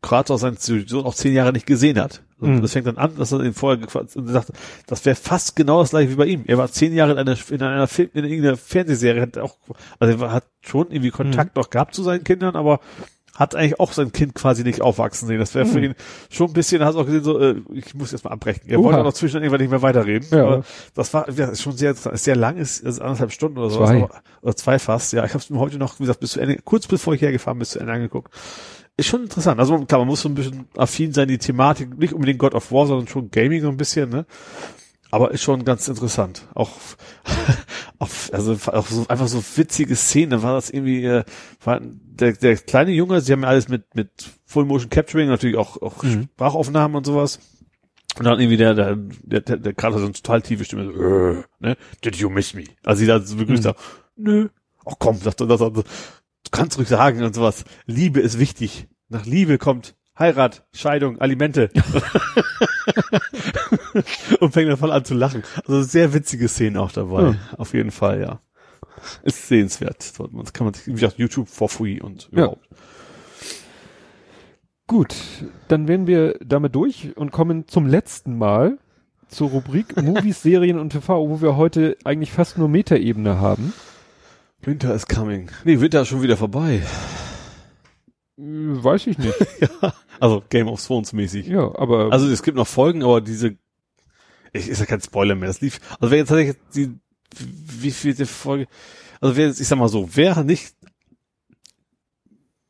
Kratos 0.00 0.42
seinen 0.42 0.56
Sohn 0.58 1.04
auch 1.04 1.14
zehn 1.16 1.34
Jahre 1.34 1.52
nicht 1.52 1.66
gesehen 1.66 1.98
hat. 1.98 2.22
Und 2.38 2.54
Mhm. 2.58 2.62
das 2.62 2.72
fängt 2.72 2.86
dann 2.86 2.98
an, 2.98 3.16
dass 3.16 3.32
er 3.32 3.40
ihn 3.42 3.52
vorher 3.52 3.78
gefragt 3.78 4.14
und 4.14 4.28
er 4.28 4.32
sagt, 4.32 4.52
das 4.86 5.04
wäre 5.04 5.16
fast 5.16 5.56
genau 5.56 5.80
das 5.80 5.90
gleiche 5.90 6.10
wie 6.12 6.14
bei 6.14 6.26
ihm. 6.26 6.44
Er 6.46 6.56
war 6.56 6.70
zehn 6.70 6.94
Jahre 6.94 7.10
in 7.12 7.18
einer, 7.18 7.36
in 7.50 7.60
einer 7.62 7.88
Film, 7.88 8.10
in 8.14 8.24
irgendeiner 8.24 8.56
Fernsehserie, 8.56 9.22
hat 9.22 9.38
auch, 9.38 9.56
also 9.98 10.24
er 10.24 10.30
hat 10.32 10.44
schon 10.60 10.92
irgendwie 10.92 11.10
Kontakt 11.10 11.56
noch 11.56 11.68
gehabt 11.70 11.96
zu 11.96 12.04
seinen 12.04 12.22
Kindern, 12.22 12.54
aber 12.54 12.78
hat 13.38 13.54
eigentlich 13.54 13.78
auch 13.78 13.92
sein 13.92 14.10
Kind 14.10 14.34
quasi 14.34 14.64
nicht 14.64 14.82
aufwachsen 14.82 15.28
sehen. 15.28 15.38
Das 15.38 15.54
wäre 15.54 15.64
für 15.64 15.76
Hm. 15.78 15.84
ihn 15.84 15.94
schon 16.28 16.48
ein 16.48 16.52
bisschen, 16.52 16.84
hast 16.84 16.94
du 16.96 17.00
auch 17.00 17.06
gesehen, 17.06 17.22
so, 17.22 17.38
äh, 17.38 17.54
ich 17.72 17.94
muss 17.94 18.10
jetzt 18.10 18.24
mal 18.24 18.30
abbrechen. 18.30 18.62
Er 18.66 18.78
Oha. 18.80 18.86
wollte 18.86 18.98
auch 19.00 19.04
noch 19.04 19.12
zwischendurch 19.12 19.44
irgendwann 19.44 19.60
nicht 19.60 19.70
mehr 19.70 19.82
weiterreden. 19.82 20.26
Ja. 20.32 20.44
Aber 20.44 20.64
das 20.94 21.14
war 21.14 21.30
ja, 21.30 21.54
schon 21.54 21.76
sehr, 21.76 21.94
sehr 21.94 22.34
lang, 22.36 22.56
ist, 22.56 22.80
ist 22.80 23.00
anderthalb 23.00 23.30
Stunden 23.32 23.58
oder 23.58 23.70
so. 23.70 23.80
Oder 23.80 24.56
zwei 24.56 24.78
fast. 24.78 25.12
Ja, 25.12 25.24
ich 25.24 25.30
habe 25.30 25.38
es 25.38 25.50
mir 25.50 25.58
heute 25.60 25.78
noch, 25.78 25.98
wie 26.00 26.02
gesagt, 26.04 26.20
bis 26.20 26.32
zu 26.32 26.40
Ende, 26.40 26.58
kurz 26.64 26.86
bevor 26.88 27.14
ich 27.14 27.22
hergefahren 27.22 27.56
bin, 27.58 27.60
bis 27.60 27.70
zu 27.70 27.78
Ende 27.78 27.92
angeguckt. 27.92 28.32
Ist 28.96 29.06
schon 29.06 29.22
interessant. 29.22 29.60
Also 29.60 29.78
klar, 29.84 30.00
man 30.00 30.08
muss 30.08 30.22
so 30.22 30.28
ein 30.28 30.34
bisschen 30.34 30.66
affin 30.76 31.12
sein, 31.12 31.28
die 31.28 31.38
Thematik, 31.38 31.96
nicht 31.96 32.12
unbedingt 32.12 32.40
God 32.40 32.54
of 32.56 32.72
War, 32.72 32.86
sondern 32.88 33.06
schon 33.06 33.30
Gaming 33.30 33.62
so 33.62 33.68
ein 33.68 33.76
bisschen, 33.76 34.10
ne? 34.10 34.26
Aber 35.10 35.30
ist 35.30 35.42
schon 35.42 35.64
ganz 35.64 35.88
interessant. 35.88 36.46
Auch, 36.54 36.70
auch 37.98 38.08
also 38.32 38.56
auch 38.66 38.86
so, 38.86 39.06
einfach 39.08 39.28
so 39.28 39.42
witzige 39.56 39.96
Szenen. 39.96 40.42
War 40.42 40.54
das 40.54 40.70
irgendwie, 40.70 41.04
äh, 41.04 41.24
war 41.64 41.80
der, 41.82 42.32
der 42.32 42.56
kleine 42.56 42.90
Junge, 42.92 43.20
sie 43.20 43.32
haben 43.32 43.42
ja 43.42 43.48
alles 43.48 43.68
mit, 43.68 43.94
mit 43.94 44.10
Full 44.44 44.64
Motion 44.66 44.90
Capturing, 44.90 45.28
natürlich 45.28 45.56
auch, 45.56 45.80
auch 45.80 46.02
Mhm. 46.02 46.28
Sprachaufnahmen 46.34 46.96
und 46.96 47.06
sowas. 47.06 47.38
Und 48.18 48.24
dann 48.24 48.40
irgendwie 48.40 48.56
der, 48.56 48.74
der, 48.74 48.96
der, 48.96 49.40
der, 49.40 49.56
der 49.58 49.72
gerade 49.74 49.98
so 49.98 50.04
eine 50.04 50.12
total 50.12 50.42
tiefe 50.42 50.64
Stimme, 50.64 50.84
so, 50.92 51.00
äh, 51.00 51.42
ne? 51.60 51.76
Did 52.04 52.16
you 52.16 52.28
miss 52.28 52.52
me? 52.54 52.64
Also 52.84 53.00
sie 53.00 53.06
da 53.06 53.20
so 53.20 53.36
begrüßt 53.36 53.60
Mhm. 53.60 53.64
sagt, 53.64 53.80
nö. 54.16 54.48
Ach 54.84 54.94
komm, 54.98 55.18
sagt 55.18 55.40
er, 55.40 55.46
das, 55.46 55.60
das, 55.60 55.72
du 55.72 55.82
kannst 56.50 56.78
ruhig 56.78 56.88
sagen 56.88 57.22
und 57.22 57.34
sowas. 57.34 57.64
Liebe 57.86 58.20
ist 58.20 58.38
wichtig. 58.38 58.88
Nach 59.08 59.24
Liebe 59.24 59.58
kommt 59.58 59.94
Heirat, 60.18 60.66
Scheidung, 60.72 61.20
Alimente. 61.20 61.70
und 64.40 64.52
fängt 64.52 64.68
dann 64.70 64.76
voll 64.76 64.90
an 64.92 65.04
zu 65.04 65.14
lachen. 65.14 65.42
Also 65.66 65.82
sehr 65.82 66.12
witzige 66.14 66.48
Szenen 66.48 66.76
auch 66.76 66.92
dabei. 66.92 67.22
Ja. 67.22 67.34
Auf 67.56 67.74
jeden 67.74 67.90
Fall, 67.90 68.20
ja. 68.20 68.40
Ist 69.22 69.46
sehenswert. 69.48 70.12
Das 70.18 70.52
kann 70.52 70.64
man, 70.66 70.74
sich- 70.74 70.86
wie 70.88 70.92
gesagt, 70.92 71.18
YouTube 71.18 71.48
for 71.48 71.68
free 71.68 72.00
und 72.00 72.24
Ja. 72.32 72.38
überhaupt. 72.44 72.66
Gut, 74.86 75.14
dann 75.68 75.86
wären 75.86 76.06
wir 76.06 76.38
damit 76.44 76.74
durch 76.74 77.14
und 77.16 77.30
kommen 77.30 77.68
zum 77.68 77.86
letzten 77.86 78.38
Mal 78.38 78.78
zur 79.28 79.50
Rubrik 79.50 79.96
Movies, 80.02 80.42
Serien 80.42 80.78
und 80.78 80.90
TV, 80.90 81.28
wo 81.28 81.40
wir 81.42 81.56
heute 81.56 81.96
eigentlich 82.04 82.32
fast 82.32 82.56
nur 82.58 82.68
Metaebene 82.68 83.38
haben. 83.38 83.72
Winter 84.62 84.94
is 84.94 85.06
coming. 85.06 85.50
Nee, 85.64 85.80
Winter 85.80 86.02
ist 86.02 86.08
schon 86.08 86.22
wieder 86.22 86.36
vorbei. 86.36 86.82
Äh, 88.36 88.42
Weiß 88.42 89.06
ich 89.06 89.18
nicht. 89.18 89.34
ja. 89.82 89.92
Also 90.20 90.42
Game 90.50 90.68
of 90.68 90.84
Thrones 90.84 91.12
mäßig. 91.12 91.46
Ja, 91.46 91.74
aber 91.78 92.12
Also 92.12 92.28
es 92.28 92.42
gibt 92.42 92.56
noch 92.56 92.66
Folgen, 92.66 93.02
aber 93.02 93.20
diese, 93.20 93.56
ich, 94.52 94.68
ist 94.68 94.80
ja 94.80 94.86
kein 94.86 95.00
Spoiler 95.00 95.34
mehr, 95.34 95.48
das 95.48 95.60
lief, 95.60 95.80
also 96.00 96.10
wer 96.10 96.18
jetzt 96.18 96.28
tatsächlich 96.28 96.56
die, 96.74 96.90
wie 97.38 97.90
viele 97.90 98.26
Folge, 98.26 98.66
also 99.20 99.36
wer 99.36 99.46
jetzt, 99.48 99.60
ich 99.60 99.68
sag 99.68 99.78
mal 99.78 99.88
so, 99.88 100.08
wer 100.14 100.42
nicht, 100.44 100.74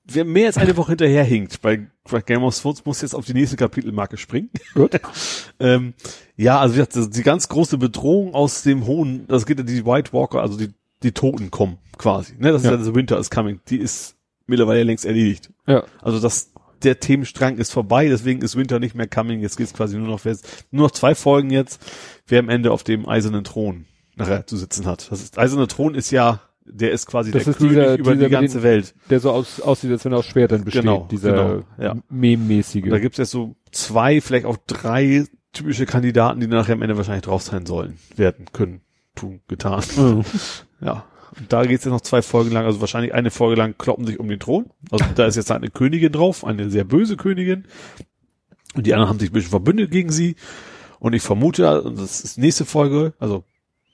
wer 0.04 0.24
mehr 0.24 0.46
als 0.46 0.56
eine 0.58 0.76
Woche 0.76 0.92
hinterher 0.92 1.24
hinkt 1.24 1.60
bei, 1.60 1.86
bei 2.10 2.20
Game 2.22 2.42
of 2.42 2.58
Thrones, 2.58 2.84
muss 2.84 3.02
jetzt 3.02 3.14
auf 3.14 3.26
die 3.26 3.34
nächste 3.34 3.56
Kapitelmarke 3.56 4.16
springen. 4.16 4.50
Gut. 4.74 4.98
ähm, 5.60 5.94
ja, 6.36 6.58
also 6.60 6.74
wie 6.76 6.84
gesagt, 6.84 7.16
die 7.16 7.22
ganz 7.22 7.48
große 7.48 7.78
Bedrohung 7.78 8.34
aus 8.34 8.62
dem 8.62 8.86
hohen, 8.86 9.26
das 9.28 9.44
geht 9.46 9.58
ja 9.58 9.64
die 9.64 9.84
White 9.84 10.12
Walker, 10.12 10.40
also 10.40 10.56
die, 10.56 10.70
die 11.02 11.12
Toten 11.12 11.50
kommen 11.50 11.78
quasi, 11.98 12.34
ne, 12.38 12.52
das 12.52 12.62
Ja. 12.64 12.70
ist 12.72 12.78
ja 12.78 12.84
The 12.84 12.94
Winter 12.94 13.18
is 13.18 13.30
Coming, 13.30 13.60
die 13.68 13.78
ist 13.78 14.16
mittlerweile 14.46 14.82
längst 14.82 15.04
erledigt. 15.04 15.50
ja, 15.66 15.84
Also 16.00 16.20
das, 16.20 16.52
der 16.82 17.00
Themenstrang 17.00 17.56
ist 17.58 17.72
vorbei, 17.72 18.08
deswegen 18.08 18.42
ist 18.42 18.56
Winter 18.56 18.78
nicht 18.78 18.94
mehr 18.94 19.06
coming. 19.08 19.40
Jetzt 19.40 19.56
geht's 19.56 19.72
quasi 19.74 19.96
nur 19.96 20.08
noch 20.08 20.20
fest. 20.20 20.66
Nur 20.70 20.84
noch 20.84 20.90
zwei 20.92 21.14
Folgen 21.14 21.50
jetzt, 21.50 21.80
wer 22.26 22.40
am 22.40 22.48
Ende 22.48 22.72
auf 22.72 22.82
dem 22.84 23.08
eisernen 23.08 23.44
Thron 23.44 23.84
nachher 24.16 24.46
zu 24.46 24.56
sitzen 24.56 24.86
hat. 24.86 25.10
Das 25.10 25.20
ist, 25.22 25.38
eiserne 25.38 25.66
Thron 25.68 25.94
ist 25.94 26.10
ja, 26.10 26.40
der 26.64 26.90
ist 26.90 27.06
quasi 27.06 27.30
Das 27.30 27.44
der 27.44 27.52
ist 27.52 27.58
König 27.58 27.70
dieser- 27.74 27.98
über 27.98 28.14
dieser 28.14 28.26
die 28.26 28.30
ganze 28.32 28.56
mit 28.56 28.64
Welt. 28.64 28.94
der 29.10 29.20
so 29.20 29.30
aus, 29.30 29.60
aussieht, 29.60 29.90
als 29.92 30.04
wenn 30.04 30.12
er 30.12 30.18
aus 30.18 30.26
Schwertern 30.26 30.64
besteht, 30.64 30.82
Genau, 30.82 31.06
dieser 31.10 31.32
genau, 31.32 31.64
ja. 31.78 31.96
Meme-mäßige. 32.10 32.84
Da 32.90 32.98
gibt's 32.98 33.18
jetzt 33.18 33.30
so 33.30 33.54
zwei, 33.72 34.20
vielleicht 34.20 34.44
auch 34.46 34.56
drei 34.66 35.24
typische 35.52 35.86
Kandidaten, 35.86 36.40
die 36.40 36.46
nachher 36.46 36.74
am 36.74 36.82
Ende 36.82 36.96
wahrscheinlich 36.96 37.24
drauf 37.24 37.42
sein 37.42 37.64
sollen, 37.64 37.96
werden, 38.16 38.46
können, 38.52 38.80
tun, 39.14 39.40
getan. 39.48 39.82
Ja. 40.80 41.04
Und 41.38 41.52
da 41.52 41.64
geht's 41.64 41.84
jetzt 41.84 41.92
noch 41.92 42.00
zwei 42.00 42.22
Folgen 42.22 42.50
lang, 42.50 42.64
also 42.64 42.80
wahrscheinlich 42.80 43.14
eine 43.14 43.30
Folge 43.30 43.56
lang 43.56 43.76
kloppen 43.78 44.06
sich 44.06 44.18
um 44.18 44.28
den 44.28 44.40
Thron. 44.40 44.70
Also 44.90 45.04
da 45.14 45.26
ist 45.26 45.36
jetzt 45.36 45.50
eine 45.50 45.70
Königin 45.70 46.12
drauf, 46.12 46.44
eine 46.44 46.70
sehr 46.70 46.84
böse 46.84 47.16
Königin. 47.16 47.64
Und 48.74 48.86
die 48.86 48.94
anderen 48.94 49.08
haben 49.08 49.18
sich 49.18 49.30
ein 49.30 49.34
bisschen 49.34 49.50
verbündet 49.50 49.90
gegen 49.90 50.10
sie. 50.10 50.36
Und 50.98 51.12
ich 51.14 51.22
vermute, 51.22 51.82
und 51.82 51.98
das 51.98 52.20
ist 52.20 52.38
nächste 52.38 52.64
Folge, 52.64 53.14
also 53.18 53.44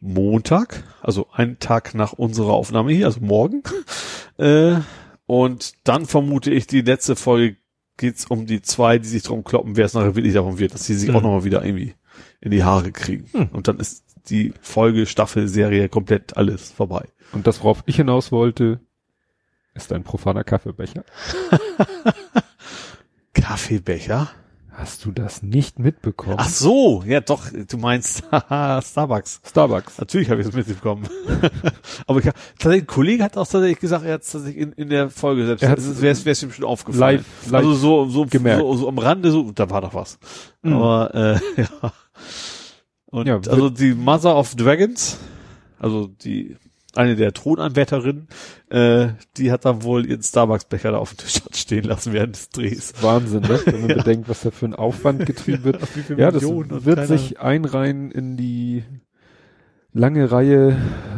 Montag, 0.01 0.85
also 1.03 1.28
einen 1.33 1.59
Tag 1.59 1.94
nach 1.94 2.12
unserer 2.12 2.53
Aufnahme 2.53 2.93
hier, 2.93 3.07
also 3.07 3.21
morgen. 3.21 3.62
äh, 4.39 4.77
und 5.27 5.75
dann 5.85 6.07
vermute 6.07 6.51
ich, 6.51 6.67
die 6.67 6.83
letzte 6.83 7.17
Folge 7.17 7.57
geht's 7.97 8.27
um 8.27 8.47
die 8.47 8.60
zwei, 8.60 8.99
die 8.99 9.09
sich 9.09 9.23
drum 9.23 9.44
kloppen, 9.44 9.77
wer 9.77 9.87
es 9.87 9.94
nachher 9.94 10.17
wirklich 10.17 10.35
darum 10.35 10.59
wird, 10.59 10.75
dass 10.75 10.85
sie 10.85 10.94
sich 10.94 11.10
Mhm. 11.10 11.17
auch 11.17 11.23
nochmal 11.23 11.44
wieder 11.44 11.65
irgendwie 11.65 11.94
in 12.41 12.51
die 12.51 12.65
Haare 12.65 12.93
kriegen. 12.93 13.28
Mhm. 13.33 13.49
Und 13.53 13.69
dann 13.69 13.78
ist 13.78 14.05
die 14.28 14.53
Folge, 14.60 15.07
Staffel, 15.07 15.49
Serie 15.49 15.89
komplett 15.89 16.37
alles 16.37 16.71
vorbei. 16.73 17.07
Und 17.34 17.47
das, 17.47 17.60
worauf 17.62 17.83
ich 17.86 17.97
hinaus 17.97 18.31
wollte, 18.33 18.81
ist 19.74 19.92
ein 19.92 20.04
profaner 20.04 20.44
Kaffeebecher. 20.44 21.04
Kaffeebecher? 23.34 24.28
Hast 24.76 25.04
du 25.04 25.12
das 25.12 25.42
nicht 25.44 25.78
mitbekommen? 25.78 26.34
Ach 26.38 26.49
so, 26.49 27.04
ja 27.06 27.20
doch, 27.20 27.47
du 27.52 27.76
meinst 27.78 28.24
Starbucks. 28.83 29.40
Starbucks. 29.49 29.99
Natürlich 29.99 30.31
habe 30.31 30.40
ich 30.40 30.49
es 30.49 30.52
mitbekommen. 30.52 31.08
Aber 32.08 32.18
ich, 32.18 32.26
hab- 32.26 32.34
tatsächlich, 32.58 32.83
ein 32.83 32.86
Kollege 32.88 33.22
hat 33.22 33.36
auch 33.36 33.47
tatsächlich 33.47 33.78
gesagt, 33.78 34.04
er 34.04 34.15
hat 34.15 34.22
es 34.22 34.31
tatsächlich 34.33 34.60
in, 34.62 34.72
in 34.72 34.88
der 34.88 35.10
Folge 35.10 35.47
selbst, 35.47 35.62
es 35.62 36.02
wäre 36.02 36.12
es 36.33 36.42
ihm 36.42 36.50
schon 36.50 36.65
aufgefallen. 36.65 37.18
Live, 37.18 37.50
live 37.50 37.54
also 37.54 37.74
so, 37.74 38.08
so, 38.08 38.26
gemerkt. 38.26 38.62
so, 38.62 38.74
so 38.76 38.88
am 38.88 38.99
Rande, 38.99 39.31
so, 39.31 39.52
da 39.52 39.70
war 39.70 39.81
doch 39.81 39.94
was. 39.94 40.18
Mhm. 40.62 40.72
Aber, 40.72 41.15
äh, 41.15 41.62
ja. 41.62 41.92
Und 43.06 43.28
Ja, 43.28 43.36
also 43.49 43.70
die 43.70 43.94
Mother 43.94 44.34
of 44.34 44.56
Dragons, 44.56 45.18
also 45.78 46.08
die, 46.08 46.56
eine 46.97 47.17
der 47.17 47.33
Thronanwärterinnen, 47.33 48.28
äh, 48.71 49.09
die 49.37 49.51
hat 49.53 49.65
dann 49.65 49.83
wohl 49.83 50.07
ihren 50.07 50.23
Starbucks-Becher 50.23 50.93
da 50.93 50.99
auf 50.99 51.15
dem 51.15 51.19
Tisch 51.19 51.44
hat 51.44 51.57
stehen 51.57 51.85
lassen 51.85 52.12
während 52.12 52.35
des 52.37 52.51
Drehs. 52.51 52.93
Wahnsinn, 53.03 53.43
ne? 53.43 53.60
wenn 53.65 53.81
man 53.83 53.91
Ja. 53.94 53.97
bedenkt, 53.97 54.28
was 54.28 54.43
da 54.43 54.51
für 54.51 54.67
ein 54.67 54.75
Aufwand 54.75 55.27
getrieben 55.27 55.65
wird. 55.65 55.81
Wie 55.97 56.01
viele 56.03 56.21
Ja, 56.21 56.31
das 56.31 56.43
Millionen 56.43 56.71
und 56.73 56.85
wird 56.87 56.97
keiner- 56.97 57.07
sich 57.09 57.41
einreihen 57.41 58.10
in 58.10 58.37
die 58.37 58.85
lange 59.93 60.31
Reihe. 60.33 60.77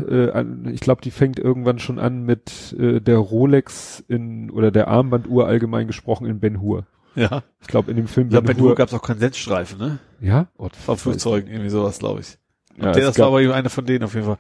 Äh, 0.08 0.30
an, 0.30 0.68
ich 0.72 0.80
glaube, 0.80 1.00
die 1.02 1.10
fängt 1.10 1.38
irgendwann 1.38 1.78
schon 1.78 1.98
an 1.98 2.22
mit 2.24 2.74
äh, 2.78 3.00
der 3.00 3.18
Rolex 3.18 4.04
in 4.08 4.50
oder 4.50 4.70
der 4.70 4.88
Armbanduhr 4.88 5.46
allgemein 5.46 5.86
gesprochen 5.86 6.26
in 6.26 6.40
Ben 6.40 6.60
Hur. 6.60 6.86
Ja. 7.14 7.42
Ich 7.62 7.66
glaube, 7.68 7.90
in 7.90 7.96
dem 7.96 8.08
Film 8.08 8.28
glaube, 8.28 8.48
bei 8.48 8.52
Tour 8.54 8.74
gab 8.74 8.88
es 8.88 8.94
auch 8.94 9.00
Konsensstreifen, 9.00 9.78
ne? 9.78 9.98
Ja, 10.20 10.48
oh, 10.58 10.68
Von 10.84 10.98
Flugzeugen, 10.98 11.50
irgendwie 11.50 11.70
sowas, 11.70 11.98
glaube 11.98 12.20
ich. 12.20 12.36
Ja, 12.78 12.92
der, 12.92 13.06
das 13.06 13.18
war 13.18 13.28
aber 13.28 13.40
eben 13.40 13.52
einer 13.52 13.70
von 13.70 13.86
denen 13.86 14.04
auf 14.04 14.12
jeden 14.12 14.26
Fall. 14.26 14.36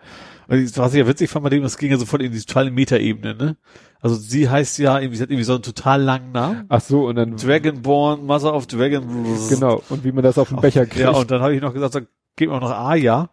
Und 0.48 0.76
was 0.78 0.94
ich 0.94 0.98
ja 0.98 1.06
witzig 1.06 1.30
fand 1.30 1.42
bei 1.42 1.50
dem, 1.50 1.62
das 1.62 1.76
ging 1.76 1.90
ja 1.90 1.98
sofort 1.98 2.22
in 2.22 2.32
die 2.32 2.40
totale 2.40 2.70
Metaebene, 2.70 3.34
ne? 3.34 3.56
Also 4.00 4.14
sie 4.14 4.48
heißt 4.48 4.78
ja, 4.78 4.98
irgendwie, 5.00 5.16
sie 5.16 5.22
hat 5.22 5.30
irgendwie 5.30 5.44
so 5.44 5.54
einen 5.54 5.62
total 5.62 6.02
langen 6.02 6.32
Namen. 6.32 6.66
Ach 6.68 6.80
so, 6.80 7.06
und 7.06 7.16
dann 7.16 7.36
Dragonborn, 7.36 8.24
Mother 8.24 8.54
of 8.54 8.66
Dragon. 8.66 9.04
genau. 9.48 9.82
Und 9.88 10.04
wie 10.04 10.12
man 10.12 10.22
das 10.22 10.38
auf 10.38 10.50
den 10.50 10.60
Becher 10.60 10.86
kriegt. 10.86 11.00
Ja, 11.00 11.10
und 11.10 11.30
dann 11.30 11.40
habe 11.40 11.54
ich 11.54 11.60
noch 11.62 11.74
gesagt, 11.74 11.94
dann 11.96 12.06
geben 12.36 12.52
wir 12.52 12.60
noch 12.60 12.70
Aya, 12.70 13.30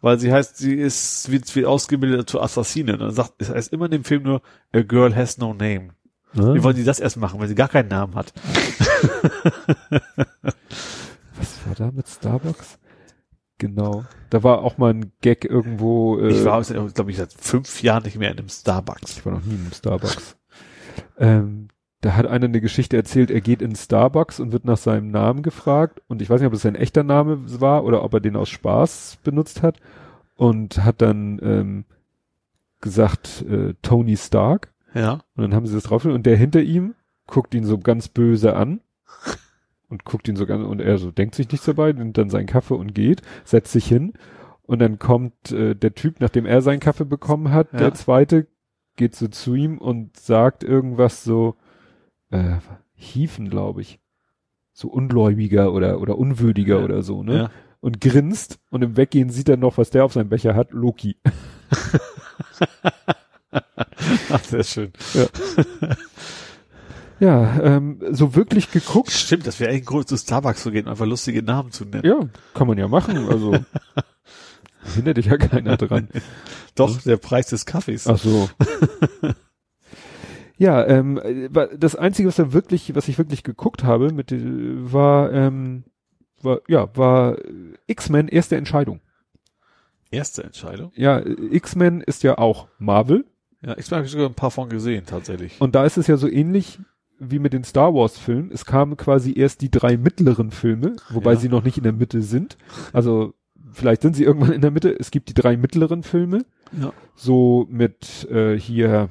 weil 0.00 0.18
sie 0.18 0.32
heißt, 0.32 0.56
sie 0.56 0.74
ist, 0.74 1.30
wird, 1.30 1.54
wird 1.54 1.66
ausgebildet 1.66 2.30
zur 2.30 2.42
Assassine. 2.42 2.94
Und 2.94 3.00
dann 3.00 3.10
sagt, 3.10 3.34
es 3.38 3.50
heißt 3.50 3.72
immer 3.72 3.86
in 3.86 3.90
dem 3.90 4.04
Film 4.04 4.22
nur, 4.22 4.40
a 4.72 4.80
girl 4.80 5.14
has 5.14 5.36
no 5.38 5.52
name. 5.52 5.90
Ne? 6.32 6.54
Wie 6.54 6.62
wollen 6.62 6.76
die 6.76 6.84
das 6.84 7.00
erst 7.00 7.16
machen, 7.16 7.40
weil 7.40 7.48
sie 7.48 7.54
gar 7.54 7.68
keinen 7.68 7.88
Namen 7.88 8.14
hat? 8.14 8.32
Was 11.36 11.66
war 11.66 11.74
da 11.76 11.90
mit 11.90 12.08
Starbucks? 12.08 12.78
Genau. 13.58 14.04
Da 14.30 14.42
war 14.42 14.62
auch 14.62 14.78
mal 14.78 14.94
ein 14.94 15.12
Gag 15.20 15.44
irgendwo. 15.44 16.18
Äh, 16.18 16.28
Ich 16.30 16.44
war, 16.44 16.62
glaube 16.62 17.10
ich, 17.10 17.16
seit 17.16 17.32
fünf 17.32 17.82
Jahren 17.82 18.04
nicht 18.04 18.18
mehr 18.18 18.30
in 18.30 18.38
einem 18.38 18.48
Starbucks. 18.48 19.18
Ich 19.18 19.26
war 19.26 19.32
noch 19.32 19.44
nie 19.44 19.54
im 19.54 19.72
Starbucks. 19.72 20.36
ähm, 21.18 21.68
da 22.00 22.14
hat 22.14 22.26
einer 22.26 22.44
eine 22.46 22.60
Geschichte 22.60 22.96
erzählt, 22.96 23.30
er 23.30 23.40
geht 23.40 23.60
in 23.60 23.74
Starbucks 23.74 24.38
und 24.38 24.52
wird 24.52 24.64
nach 24.64 24.76
seinem 24.76 25.10
Namen 25.10 25.42
gefragt. 25.42 26.00
Und 26.06 26.22
ich 26.22 26.30
weiß 26.30 26.40
nicht, 26.40 26.46
ob 26.46 26.54
es 26.54 26.62
sein 26.62 26.76
echter 26.76 27.02
Name 27.02 27.60
war 27.60 27.84
oder 27.84 28.04
ob 28.04 28.14
er 28.14 28.20
den 28.20 28.36
aus 28.36 28.48
Spaß 28.48 29.18
benutzt 29.24 29.62
hat. 29.62 29.78
Und 30.36 30.84
hat 30.84 31.02
dann 31.02 31.40
ähm, 31.42 31.84
gesagt, 32.80 33.44
äh, 33.48 33.74
Tony 33.82 34.16
Stark. 34.16 34.72
Ja. 34.94 35.14
Und 35.34 35.42
dann 35.42 35.54
haben 35.54 35.66
sie 35.66 35.74
das 35.74 35.82
drauf 35.84 36.04
und 36.04 36.24
der 36.26 36.36
hinter 36.36 36.60
ihm 36.60 36.94
guckt 37.26 37.54
ihn 37.54 37.64
so 37.64 37.78
ganz 37.78 38.08
böse 38.08 38.54
an 38.54 38.80
und 39.88 40.04
guckt 40.04 40.28
ihn 40.28 40.36
so 40.36 40.46
ganz 40.46 40.64
und 40.64 40.80
er 40.80 40.98
so 40.98 41.10
denkt 41.10 41.34
sich 41.34 41.50
nichts 41.50 41.66
dabei, 41.66 41.92
nimmt 41.92 42.18
dann 42.18 42.30
seinen 42.30 42.46
Kaffee 42.46 42.74
und 42.74 42.94
geht, 42.94 43.22
setzt 43.44 43.72
sich 43.72 43.86
hin 43.86 44.12
und 44.62 44.80
dann 44.80 44.98
kommt 44.98 45.50
äh, 45.52 45.74
der 45.74 45.94
Typ, 45.94 46.20
nachdem 46.20 46.44
er 46.46 46.60
seinen 46.62 46.80
Kaffee 46.80 47.04
bekommen 47.06 47.50
hat, 47.52 47.72
Ja. 47.72 47.78
der 47.78 47.94
zweite 47.94 48.46
geht 48.96 49.14
so 49.16 49.28
zu 49.28 49.54
ihm 49.54 49.78
und 49.78 50.16
sagt 50.18 50.62
irgendwas 50.64 51.24
so 51.24 51.54
äh, 52.30 52.56
hiefen, 52.94 53.48
glaube 53.48 53.80
ich. 53.80 53.98
So 54.72 54.88
ungläubiger 54.88 55.72
oder 55.72 56.00
oder 56.00 56.18
unwürdiger 56.18 56.78
Ja. 56.78 56.84
oder 56.84 57.02
so, 57.02 57.22
ne? 57.22 57.34
Ja. 57.36 57.50
Und 57.80 58.00
grinst 58.00 58.58
und 58.70 58.82
im 58.82 58.96
Weggehen 58.96 59.30
sieht 59.30 59.48
er 59.48 59.56
noch, 59.56 59.78
was 59.78 59.90
der 59.90 60.04
auf 60.04 60.12
seinem 60.12 60.28
Becher 60.28 60.54
hat, 60.54 60.72
Loki. 60.72 61.16
Ach, 64.30 64.44
sehr 64.44 64.64
schön. 64.64 64.92
Ja, 65.14 65.26
ähm, 67.20 68.00
so 68.10 68.34
wirklich 68.34 68.70
geguckt. 68.70 69.10
Stimmt, 69.10 69.46
das 69.46 69.58
wäre 69.60 69.70
eigentlich 69.70 69.90
ein 69.90 70.06
zu 70.06 70.16
Starbucks 70.16 70.62
zu 70.62 70.70
gehen, 70.70 70.88
einfach 70.88 71.06
lustige 71.06 71.42
Namen 71.42 71.72
zu 71.72 71.84
nennen. 71.84 72.04
Ja, 72.04 72.28
kann 72.54 72.66
man 72.68 72.78
ja 72.78 72.88
machen. 72.88 73.28
Also 73.28 73.58
hindert 74.94 75.16
dich 75.16 75.26
ja 75.26 75.36
keiner 75.36 75.76
dran. 75.76 76.08
Doch, 76.74 77.00
der 77.02 77.16
Preis 77.16 77.48
des 77.48 77.66
Kaffees. 77.66 78.06
Ach 78.06 78.18
so. 78.18 78.48
ja, 80.58 80.86
ähm, 80.86 81.20
das 81.76 81.96
Einzige, 81.96 82.28
was 82.28 82.38
er 82.38 82.52
wirklich, 82.52 82.94
was 82.94 83.08
ich 83.08 83.18
wirklich 83.18 83.42
geguckt 83.42 83.84
habe, 83.84 84.12
mit, 84.12 84.30
äh, 84.30 84.40
war, 84.92 85.32
ähm, 85.32 85.84
war, 86.40 86.60
ja, 86.68 86.88
war 86.96 87.36
X-Men 87.86 88.28
erste 88.28 88.56
Entscheidung. 88.56 89.00
Erste 90.10 90.44
Entscheidung? 90.44 90.92
Ja, 90.94 91.20
X-Men 91.50 92.00
ist 92.00 92.22
ja 92.22 92.38
auch 92.38 92.68
Marvel. 92.78 93.26
Ja, 93.60 93.76
X-Men 93.76 93.96
habe 93.96 94.06
ich 94.06 94.12
sogar 94.12 94.28
ein 94.28 94.34
paar 94.34 94.50
von 94.50 94.68
gesehen, 94.68 95.04
tatsächlich. 95.04 95.60
Und 95.60 95.74
da 95.74 95.84
ist 95.84 95.96
es 95.96 96.06
ja 96.06 96.16
so 96.16 96.28
ähnlich 96.28 96.78
wie 97.18 97.38
mit 97.38 97.52
den 97.52 97.64
Star 97.64 97.94
Wars 97.94 98.18
Filmen. 98.18 98.50
Es 98.52 98.64
kamen 98.64 98.96
quasi 98.96 99.32
erst 99.36 99.60
die 99.60 99.70
drei 99.70 99.96
mittleren 99.96 100.50
Filme, 100.50 100.96
wobei 101.10 101.32
Ja. 101.34 101.38
sie 101.38 101.48
noch 101.48 101.64
nicht 101.64 101.76
in 101.78 101.82
der 101.84 101.92
Mitte 101.92 102.22
sind. 102.22 102.56
Also 102.92 103.34
vielleicht 103.72 104.02
sind 104.02 104.14
sie 104.16 104.24
irgendwann 104.24 104.52
in 104.52 104.60
der 104.60 104.70
Mitte. 104.70 104.94
Es 104.98 105.10
gibt 105.10 105.28
die 105.28 105.34
drei 105.34 105.56
mittleren 105.56 106.02
Filme, 106.02 106.44
Ja. 106.80 106.92
so 107.16 107.66
mit 107.70 108.28
äh, 108.30 108.58
hier 108.58 109.08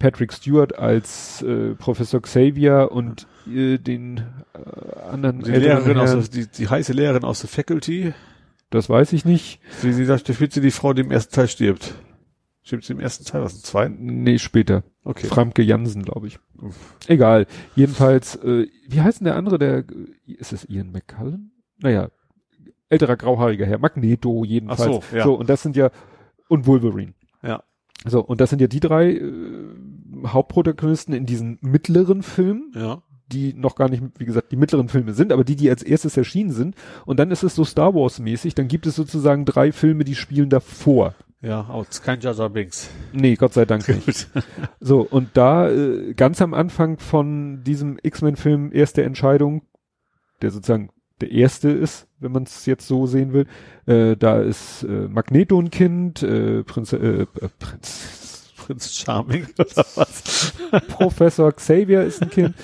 Patrick 0.00 0.32
Stewart 0.32 0.76
als 0.78 1.42
äh, 1.42 1.74
Professor 1.76 2.20
Xavier 2.20 2.88
und 2.90 3.26
äh, 3.48 3.78
den 3.78 4.16
äh, 4.54 5.00
anderen 5.10 5.42
Die 5.42 5.52
Lehrerin 5.52 5.98
aus 5.98 6.10
der, 6.10 6.22
die, 6.22 6.46
die 6.50 6.68
heiße 6.68 6.92
Lehrerin 6.92 7.22
aus 7.22 7.40
der 7.40 7.48
Faculty, 7.48 8.12
Das 8.70 8.88
weiß 8.90 9.12
ich 9.12 9.24
nicht. 9.24 9.60
wie 9.82 9.92
sie 9.92 10.04
sagt, 10.04 10.28
da 10.28 10.32
spielt 10.32 10.52
sie 10.52 10.60
die 10.60 10.72
Frau, 10.72 10.92
die 10.92 11.02
im 11.02 11.12
ersten 11.12 11.32
Teil 11.34 11.46
stirbt. 11.46 11.94
Sie 12.68 12.92
im 12.92 13.00
ersten 13.00 13.24
Teil, 13.24 13.42
was 13.42 13.54
im 13.54 13.62
zweiten? 13.62 14.22
Nee, 14.24 14.38
später. 14.38 14.82
Okay. 15.04 15.28
Framke 15.28 15.62
Jansen, 15.62 16.02
glaube 16.02 16.26
ich. 16.26 16.38
Egal. 17.06 17.46
Jedenfalls, 17.76 18.34
äh, 18.36 18.66
wie 18.88 19.00
heißt 19.00 19.20
denn 19.20 19.26
der 19.26 19.36
andere, 19.36 19.58
der, 19.58 19.84
ist 20.26 20.52
es 20.52 20.68
Ian 20.68 20.90
McCullen? 20.90 21.52
Naja, 21.78 22.08
älterer 22.88 23.16
grauhaariger 23.16 23.66
Herr, 23.66 23.78
Magneto 23.78 24.44
jedenfalls. 24.44 24.80
Ach 24.80 25.10
so, 25.10 25.16
ja. 25.16 25.24
So, 25.24 25.34
und 25.34 25.48
das 25.48 25.62
sind 25.62 25.76
ja, 25.76 25.90
und 26.48 26.66
Wolverine. 26.66 27.14
Ja. 27.42 27.62
So, 28.04 28.20
und 28.20 28.40
das 28.40 28.50
sind 28.50 28.60
ja 28.60 28.66
die 28.66 28.80
drei 28.80 29.12
äh, 29.12 29.22
Hauptprotagonisten 30.26 31.14
in 31.14 31.26
diesen 31.26 31.58
mittleren 31.60 32.22
Filmen, 32.22 32.72
Ja. 32.74 33.02
die 33.28 33.54
noch 33.54 33.76
gar 33.76 33.88
nicht, 33.88 34.02
wie 34.18 34.24
gesagt, 34.24 34.50
die 34.50 34.56
mittleren 34.56 34.88
Filme 34.88 35.12
sind, 35.12 35.32
aber 35.32 35.44
die, 35.44 35.56
die 35.56 35.70
als 35.70 35.82
erstes 35.82 36.16
erschienen 36.16 36.50
sind. 36.50 36.74
Und 37.04 37.18
dann 37.20 37.30
ist 37.30 37.42
es 37.42 37.54
so 37.54 37.64
Star 37.64 37.94
Wars 37.94 38.18
mäßig, 38.18 38.54
dann 38.54 38.68
gibt 38.68 38.86
es 38.86 38.96
sozusagen 38.96 39.44
drei 39.44 39.72
Filme, 39.72 40.04
die 40.04 40.14
spielen 40.14 40.50
davor. 40.50 41.14
Ja, 41.42 41.66
aber 41.68 41.82
es 41.82 41.90
ist 41.90 42.02
kein 42.02 42.20
Jar 42.20 42.48
Binks. 42.50 42.88
Nee, 43.12 43.36
Gott 43.36 43.52
sei 43.52 43.64
Dank 43.64 43.88
nicht. 44.06 44.28
So, 44.80 45.00
und 45.02 45.30
da 45.34 45.70
äh, 45.70 46.14
ganz 46.14 46.40
am 46.40 46.54
Anfang 46.54 46.98
von 46.98 47.62
diesem 47.62 47.98
X-Men-Film 48.02 48.72
Erste 48.72 49.04
Entscheidung, 49.04 49.62
der 50.42 50.50
sozusagen 50.50 50.90
der 51.20 51.30
erste 51.30 51.70
ist, 51.70 52.08
wenn 52.18 52.32
man 52.32 52.42
es 52.42 52.66
jetzt 52.66 52.86
so 52.86 53.06
sehen 53.06 53.32
will, 53.32 53.46
äh, 53.86 54.16
da 54.16 54.40
ist 54.40 54.82
äh, 54.82 55.08
Magneto 55.08 55.58
ein 55.58 55.70
Kind, 55.70 56.22
äh, 56.22 56.62
Prinz, 56.62 56.92
äh, 56.92 56.96
äh, 56.96 57.26
Prinz, 57.58 58.52
Prinz 58.56 58.94
Charming 58.94 59.46
oder 59.58 59.84
was? 59.94 60.52
Professor 60.88 61.52
Xavier 61.52 62.02
ist 62.02 62.22
ein 62.22 62.30
Kind. 62.30 62.54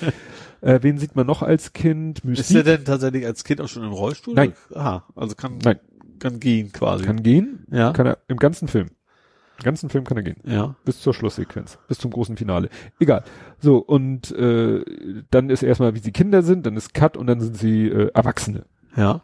Äh, 0.61 0.79
wen 0.81 0.97
sieht 0.97 1.15
man 1.15 1.25
noch 1.25 1.41
als 1.41 1.73
Kind? 1.73 2.19
Ist 2.19 2.25
Mystique 2.25 2.57
er 2.57 2.63
denn 2.63 2.85
tatsächlich 2.85 3.25
als 3.25 3.43
Kind 3.43 3.59
auch 3.59 3.67
schon 3.67 3.83
im 3.83 3.91
Rollstuhl? 3.91 4.35
Nein. 4.35 4.53
Aha, 4.73 5.03
also 5.15 5.35
kann, 5.35 5.57
Nein. 5.63 5.79
Kann 6.19 6.39
gehen 6.39 6.71
quasi. 6.71 7.03
kann 7.03 7.23
gehen, 7.23 7.65
ja. 7.71 7.91
kann 7.91 8.05
er 8.07 8.17
im 8.27 8.37
ganzen 8.37 8.67
Film. 8.67 8.89
Im 9.59 9.63
ganzen 9.65 9.89
Film 9.89 10.03
kann 10.03 10.17
er 10.17 10.23
gehen. 10.23 10.37
ja. 10.45 10.75
bis 10.83 10.99
zur 10.99 11.13
Schlusssequenz, 11.13 11.77
bis 11.87 11.99
zum 11.99 12.11
großen 12.11 12.37
Finale. 12.37 12.69
Egal. 12.99 13.23
So, 13.59 13.77
und 13.77 14.31
äh, 14.31 14.83
dann 15.29 15.49
ist 15.49 15.63
erstmal, 15.63 15.93
wie 15.95 15.99
sie 15.99 16.11
Kinder 16.11 16.41
sind, 16.41 16.65
dann 16.65 16.75
ist 16.75 16.93
Cut 16.93 17.17
und 17.17 17.27
dann 17.27 17.39
sind 17.39 17.57
sie 17.57 17.87
äh, 17.87 18.09
Erwachsene. 18.13 18.65
Ja. 18.95 19.21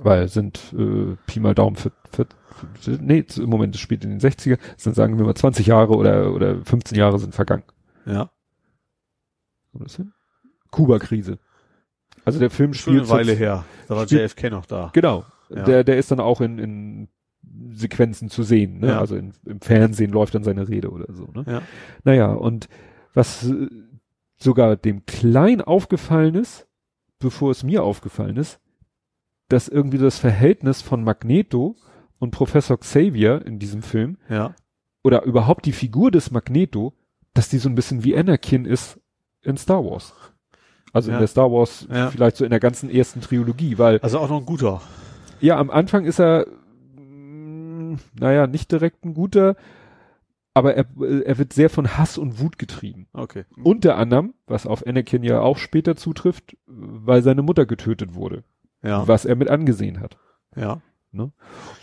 Weil 0.00 0.28
sind 0.28 0.74
äh, 0.76 1.16
Pi 1.26 1.40
mal 1.40 1.54
Daumen 1.54 1.76
für, 1.76 1.92
für, 2.12 2.26
für 2.80 2.90
nee, 2.92 3.24
im 3.36 3.48
Moment, 3.50 3.74
es 3.74 3.80
spielt 3.80 4.04
in 4.04 4.10
den 4.10 4.20
60er, 4.20 4.58
dann 4.84 4.94
sagen 4.94 5.18
wir 5.18 5.24
mal 5.24 5.34
20 5.34 5.66
Jahre 5.66 5.94
oder, 5.94 6.32
oder 6.34 6.64
15 6.64 6.96
Jahre 6.96 7.18
sind 7.18 7.34
vergangen. 7.34 7.64
Ja. 8.06 8.30
Das? 9.72 10.00
Kuba-Krise. 10.70 11.38
Also 12.24 12.38
der 12.38 12.50
Film 12.50 12.74
Schon 12.74 12.94
spielt 12.94 13.02
eine 13.04 13.10
Weile 13.10 13.32
jetzt- 13.32 13.40
her. 13.40 13.64
Da 13.86 13.96
war 13.96 14.04
JFK 14.04 14.50
noch 14.50 14.66
da. 14.66 14.90
Genau. 14.92 15.24
Ja. 15.50 15.62
Der, 15.64 15.84
der 15.84 15.96
ist 15.98 16.10
dann 16.10 16.20
auch 16.20 16.40
in, 16.40 16.58
in 16.58 17.08
Sequenzen 17.70 18.28
zu 18.30 18.42
sehen, 18.42 18.80
ne? 18.80 18.88
Ja. 18.88 19.00
Also 19.00 19.16
in, 19.16 19.32
im 19.46 19.60
Fernsehen 19.60 20.10
läuft 20.10 20.34
dann 20.34 20.44
seine 20.44 20.68
Rede 20.68 20.90
oder 20.90 21.12
so, 21.12 21.26
ne? 21.32 21.44
Ja. 21.46 21.62
Naja, 22.04 22.32
und 22.32 22.68
was 23.14 23.48
äh, 23.48 23.68
sogar 24.36 24.76
dem 24.76 25.06
Klein 25.06 25.60
aufgefallen 25.60 26.34
ist, 26.34 26.66
bevor 27.18 27.50
es 27.50 27.62
mir 27.64 27.82
aufgefallen 27.82 28.36
ist, 28.36 28.60
dass 29.48 29.68
irgendwie 29.68 29.98
das 29.98 30.18
Verhältnis 30.18 30.82
von 30.82 31.02
Magneto 31.02 31.76
und 32.18 32.30
Professor 32.32 32.78
Xavier 32.78 33.44
in 33.46 33.58
diesem 33.58 33.82
Film 33.82 34.18
Ja. 34.28 34.54
oder 35.02 35.22
überhaupt 35.24 35.64
die 35.64 35.72
Figur 35.72 36.10
des 36.10 36.30
Magneto, 36.30 36.92
dass 37.34 37.48
die 37.48 37.58
so 37.58 37.68
ein 37.68 37.74
bisschen 37.74 38.04
wie 38.04 38.16
Anakin 38.16 38.64
ist 38.66 39.00
in 39.42 39.56
Star 39.56 39.84
Wars. 39.84 40.12
Also 40.92 41.10
Ja. 41.10 41.16
in 41.16 41.20
der 41.20 41.28
Star 41.28 41.50
Wars 41.50 41.86
Ja. 41.90 42.10
vielleicht 42.10 42.36
so 42.36 42.44
in 42.44 42.50
der 42.50 42.60
ganzen 42.60 42.90
ersten 42.90 43.20
Trilogie, 43.20 43.78
weil 43.78 43.98
Also 44.00 44.18
auch 44.18 44.28
noch 44.28 44.38
ein 44.38 44.46
guter. 44.46 44.82
Ja, 45.40 45.58
am 45.58 45.70
Anfang 45.70 46.04
ist 46.04 46.18
er, 46.20 46.46
mh, 46.96 47.98
naja, 48.18 48.46
nicht 48.46 48.70
direkt 48.72 49.04
ein 49.04 49.14
guter, 49.14 49.56
aber 50.54 50.74
er, 50.74 50.86
er 51.24 51.38
wird 51.38 51.52
sehr 51.52 51.70
von 51.70 51.96
Hass 51.96 52.18
und 52.18 52.40
Wut 52.40 52.58
getrieben. 52.58 53.06
Okay. 53.12 53.44
Unter 53.62 53.96
anderem, 53.96 54.34
was 54.46 54.66
auf 54.66 54.86
Anakin 54.86 55.22
ja 55.22 55.40
auch 55.40 55.56
später 55.58 55.94
zutrifft, 55.96 56.56
weil 56.66 57.22
seine 57.22 57.42
Mutter 57.42 57.64
getötet 57.66 58.14
wurde, 58.14 58.42
Ja. 58.82 59.06
was 59.06 59.24
er 59.24 59.36
mit 59.36 59.48
angesehen 59.50 60.00
hat. 60.00 60.16
Ja. 60.56 60.80
Ne? 61.10 61.24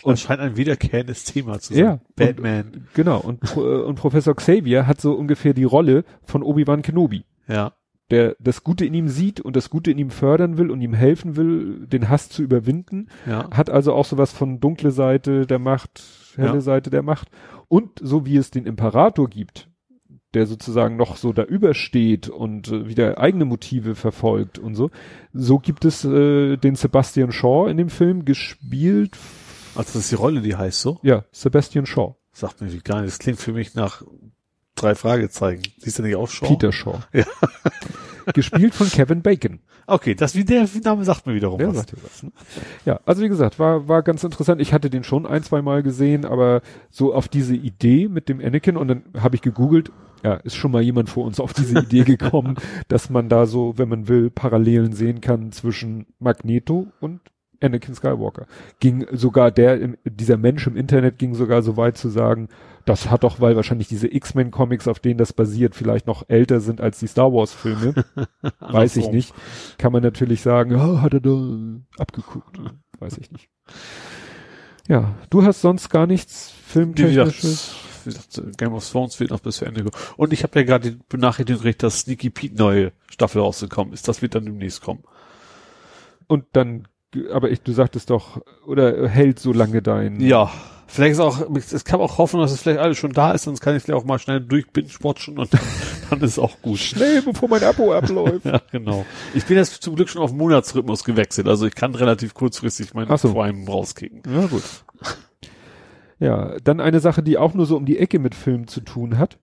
Und 0.03 0.11
Und- 0.11 0.19
scheint 0.19 0.39
ein 0.41 0.55
wiederkehrendes 0.57 1.23
Thema 1.23 1.59
zu 1.59 1.73
sein. 1.73 1.83
Ja, 1.83 1.99
Batman. 2.15 2.87
Genau, 2.93 3.19
und, 3.19 3.41
äh, 3.55 3.59
und 3.59 3.95
Professor 3.95 4.35
Xavier 4.35 4.85
hat 4.87 5.01
so 5.01 5.13
ungefähr 5.13 5.53
die 5.53 5.63
Rolle 5.63 6.03
von 6.23 6.43
Obi-Wan 6.43 6.81
Kenobi, 6.83 7.25
ja. 7.47 7.73
Der 8.11 8.35
das 8.39 8.63
Gute 8.63 8.85
in 8.85 8.93
ihm 8.93 9.07
sieht 9.07 9.41
und 9.41 9.55
das 9.55 9.69
Gute 9.69 9.89
in 9.91 9.97
ihm 9.97 10.09
fördern 10.11 10.57
will 10.57 10.69
und 10.71 10.81
ihm 10.81 10.93
helfen 10.93 11.35
will, 11.35 11.87
den 11.87 12.09
Hass 12.09 12.29
zu 12.29 12.43
überwinden 12.43 13.07
Ja. 13.25 13.49
hat 13.51 13.69
also 13.69 13.93
auch 13.93 14.05
sowas 14.05 14.31
von 14.31 14.59
dunkle 14.59 14.91
Seite 14.91 15.47
der 15.47 15.59
Macht, 15.59 16.03
helle 16.35 16.55
Ja. 16.55 16.61
Seite 16.61 16.89
der 16.89 17.01
Macht. 17.03 17.29
Und 17.67 17.99
so 18.01 18.25
wie 18.25 18.37
es 18.37 18.51
den 18.51 18.65
Imperator 18.67 19.27
gibt, 19.27 19.69
der 20.35 20.45
sozusagen 20.45 20.97
noch 20.97 21.15
so 21.17 21.33
da 21.33 21.43
übersteht 21.43 22.29
und 22.29 22.67
äh, 22.67 22.87
wieder 22.87 23.17
eigene 23.19 23.45
Motive 23.45 23.95
verfolgt 23.95 24.59
und 24.59 24.75
so, 24.75 24.91
so 25.33 25.57
gibt 25.59 25.83
es 25.85 26.03
äh, 26.05 26.57
den 26.57 26.75
Sebastian 26.75 27.31
Shaw 27.31 27.67
in 27.69 27.77
dem 27.77 27.89
Film 27.89 28.23
gespielt. 28.25 29.17
Also 29.75 29.93
das 29.93 30.03
ist 30.03 30.11
die 30.11 30.15
Rolle, 30.15 30.41
die 30.41 30.55
heißt 30.55 30.79
so. 30.79 30.99
Ja, 31.03 31.25
Sebastian 31.31 31.85
Shaw. 31.85 32.15
Sagt 32.33 32.61
mir 32.61 32.71
wie 32.71 32.79
gar 32.79 33.01
nicht. 33.01 33.13
Das 33.13 33.19
klingt 33.19 33.39
für 33.39 33.53
mich 33.53 33.75
nach 33.75 34.03
drei 34.75 34.95
Fragezeichen. 34.95 35.63
Siehst 35.77 35.99
du 35.99 36.03
nicht 36.03 36.15
auch 36.15 36.29
Shaw? 36.29 36.47
Peter 36.47 36.71
Shaw. 36.71 36.99
Ja. 37.13 37.25
gespielt 38.33 38.73
von 38.73 38.89
Kevin 38.89 39.21
Bacon. 39.21 39.59
Okay, 39.87 40.15
das 40.15 40.35
wie 40.35 40.43
der 40.43 40.67
Name 40.83 41.03
sagt 41.03 41.27
mir 41.27 41.35
wiederum 41.35 41.59
Der 41.59 41.75
was. 41.75 41.85
was, 42.01 42.23
ne? 42.23 42.31
Ja, 42.85 42.99
also 43.05 43.21
wie 43.21 43.29
gesagt, 43.29 43.59
war, 43.59 43.87
war 43.87 44.01
ganz 44.01 44.23
interessant. 44.23 44.61
Ich 44.61 44.73
hatte 44.73 44.89
den 44.89 45.03
schon 45.03 45.25
ein, 45.25 45.43
zwei 45.43 45.61
Mal 45.61 45.83
gesehen, 45.83 46.25
aber 46.25 46.61
so 46.89 47.13
auf 47.13 47.27
diese 47.27 47.55
Idee 47.55 48.07
mit 48.07 48.27
dem 48.27 48.39
Anakin 48.39 48.77
und 48.77 48.87
dann 48.87 49.03
habe 49.19 49.35
ich 49.35 49.41
gegoogelt, 49.41 49.91
ja, 50.23 50.33
ist 50.35 50.55
schon 50.55 50.71
mal 50.71 50.81
jemand 50.81 51.09
vor 51.09 51.25
uns 51.25 51.39
auf 51.39 51.53
diese 51.53 51.79
Idee 51.83 52.03
gekommen, 52.03 52.55
dass 52.87 53.09
man 53.09 53.29
da 53.29 53.45
so, 53.45 53.77
wenn 53.77 53.89
man 53.89 54.07
will, 54.07 54.31
Parallelen 54.31 54.93
sehen 54.93 55.21
kann 55.21 55.51
zwischen 55.51 56.07
Magneto 56.17 56.87
und 56.99 57.21
Anakin 57.65 57.95
Skywalker. 57.95 58.45
Ging 58.79 59.05
sogar 59.11 59.51
der, 59.51 59.79
im, 59.79 59.97
dieser 60.03 60.37
Mensch 60.37 60.65
im 60.67 60.77
Internet 60.77 61.17
ging 61.17 61.35
sogar 61.35 61.61
so 61.61 61.77
weit 61.77 61.97
zu 61.97 62.09
sagen, 62.09 62.49
das 62.85 63.09
hat 63.09 63.23
doch, 63.23 63.41
weil 63.41 63.55
wahrscheinlich 63.55 63.87
diese 63.87 64.13
X-Men-Comics, 64.13 64.87
auf 64.87 64.99
denen 64.99 65.17
das 65.17 65.33
basiert, 65.33 65.75
vielleicht 65.75 66.05
noch 66.05 66.23
älter 66.27 66.59
sind 66.59 66.81
als 66.81 66.99
die 66.99 67.07
Star 67.07 67.33
Wars-Filme. 67.33 67.95
Weiß 68.59 68.95
ich 68.97 69.09
nicht. 69.09 69.33
Kann 69.77 69.91
man 69.91 70.03
natürlich 70.03 70.41
sagen, 70.41 70.75
oh, 70.75 71.01
hat 71.01 71.13
er 71.13 71.21
da 71.21 71.35
abgeguckt. 71.97 72.59
Weiß 72.99 73.17
ich 73.17 73.31
nicht. 73.31 73.49
Ja, 74.87 75.15
du 75.31 75.43
hast 75.43 75.61
sonst 75.61 75.89
gar 75.89 76.05
nichts 76.05 76.53
Wie 76.73 76.91
gesagt, 76.91 77.33
Filmtechnisches. 77.33 77.75
wie 78.03 78.09
gesagt, 78.11 78.57
Game 78.57 78.73
of 78.73 78.87
Thrones 78.87 79.19
wird 79.19 79.31
noch 79.31 79.39
bis 79.39 79.57
zu 79.57 79.65
Ende 79.65 79.83
kommen. 79.83 79.95
Und 80.15 80.31
ich 80.31 80.43
habe 80.43 80.59
ja 80.59 80.65
gerade 80.65 80.91
die 80.91 80.99
Benachrichtigung 81.09 81.61
gekriegt, 81.61 81.81
dass 81.81 82.01
Sneaky 82.01 82.29
Pete 82.29 82.55
neue 82.55 82.91
Staffel 83.09 83.41
rausgekommen 83.41 83.93
ist. 83.93 84.07
Das 84.07 84.21
wird 84.21 84.35
dann 84.35 84.45
demnächst 84.45 84.81
kommen. 84.81 85.03
Und 86.27 86.45
dann, 86.53 86.87
aber 87.31 87.49
ich, 87.51 87.61
du 87.61 87.71
sagtest 87.71 88.09
doch, 88.09 88.41
oder 88.65 89.07
hält 89.07 89.39
so 89.39 89.53
lange 89.53 89.81
dein. 89.81 90.19
Ja. 90.19 90.51
Vielleicht 90.87 91.13
ist 91.13 91.19
auch, 91.19 91.41
es 91.55 91.83
kann 91.83 91.99
auch 91.99 92.19
hoffen, 92.19 92.39
dass 92.39 92.51
es 92.51 92.61
vielleicht 92.61 92.79
alles 92.79 92.97
schon 92.97 93.11
da 93.11 93.31
ist, 93.31 93.43
sonst 93.43 93.59
kann 93.59 93.75
ich 93.75 93.83
vielleicht 93.83 93.99
auch 93.99 94.05
mal 94.05 94.19
schnell 94.19 94.39
durchbinge-watchen 94.39 95.39
und 95.39 95.51
dann, 95.51 96.19
ist 96.21 96.33
es 96.33 96.39
auch 96.39 96.61
gut. 96.61 96.77
Schnell, 96.77 97.23
bevor 97.23 97.49
mein 97.49 97.63
Abo 97.63 97.91
abläuft. 97.93 98.45
Ja, 98.45 98.61
genau. 98.71 99.03
Ich 99.33 99.45
bin 99.45 99.57
jetzt 99.57 99.81
zum 99.81 99.95
Glück 99.95 100.09
schon 100.09 100.21
auf 100.21 100.31
Monatsrhythmus 100.31 101.03
gewechselt, 101.03 101.47
also 101.47 101.65
ich 101.65 101.73
kann 101.73 101.95
relativ 101.95 102.35
kurzfristig 102.35 102.93
meinen 102.93 103.09
Ach 103.09 103.17
so. 103.17 103.33
Prime 103.33 103.65
rauskicken. 103.67 104.21
Ja, 104.31 104.45
gut. 104.45 104.63
Ja, 106.19 106.55
dann 106.63 106.79
eine 106.79 106.99
Sache, 106.99 107.23
die 107.23 107.37
auch 107.37 107.53
nur 107.55 107.65
so 107.65 107.75
um 107.75 107.85
die 107.85 107.97
Ecke 107.97 108.19
mit 108.19 108.35
Film 108.35 108.67
zu 108.67 108.81
tun 108.81 109.17
hat. 109.17 109.39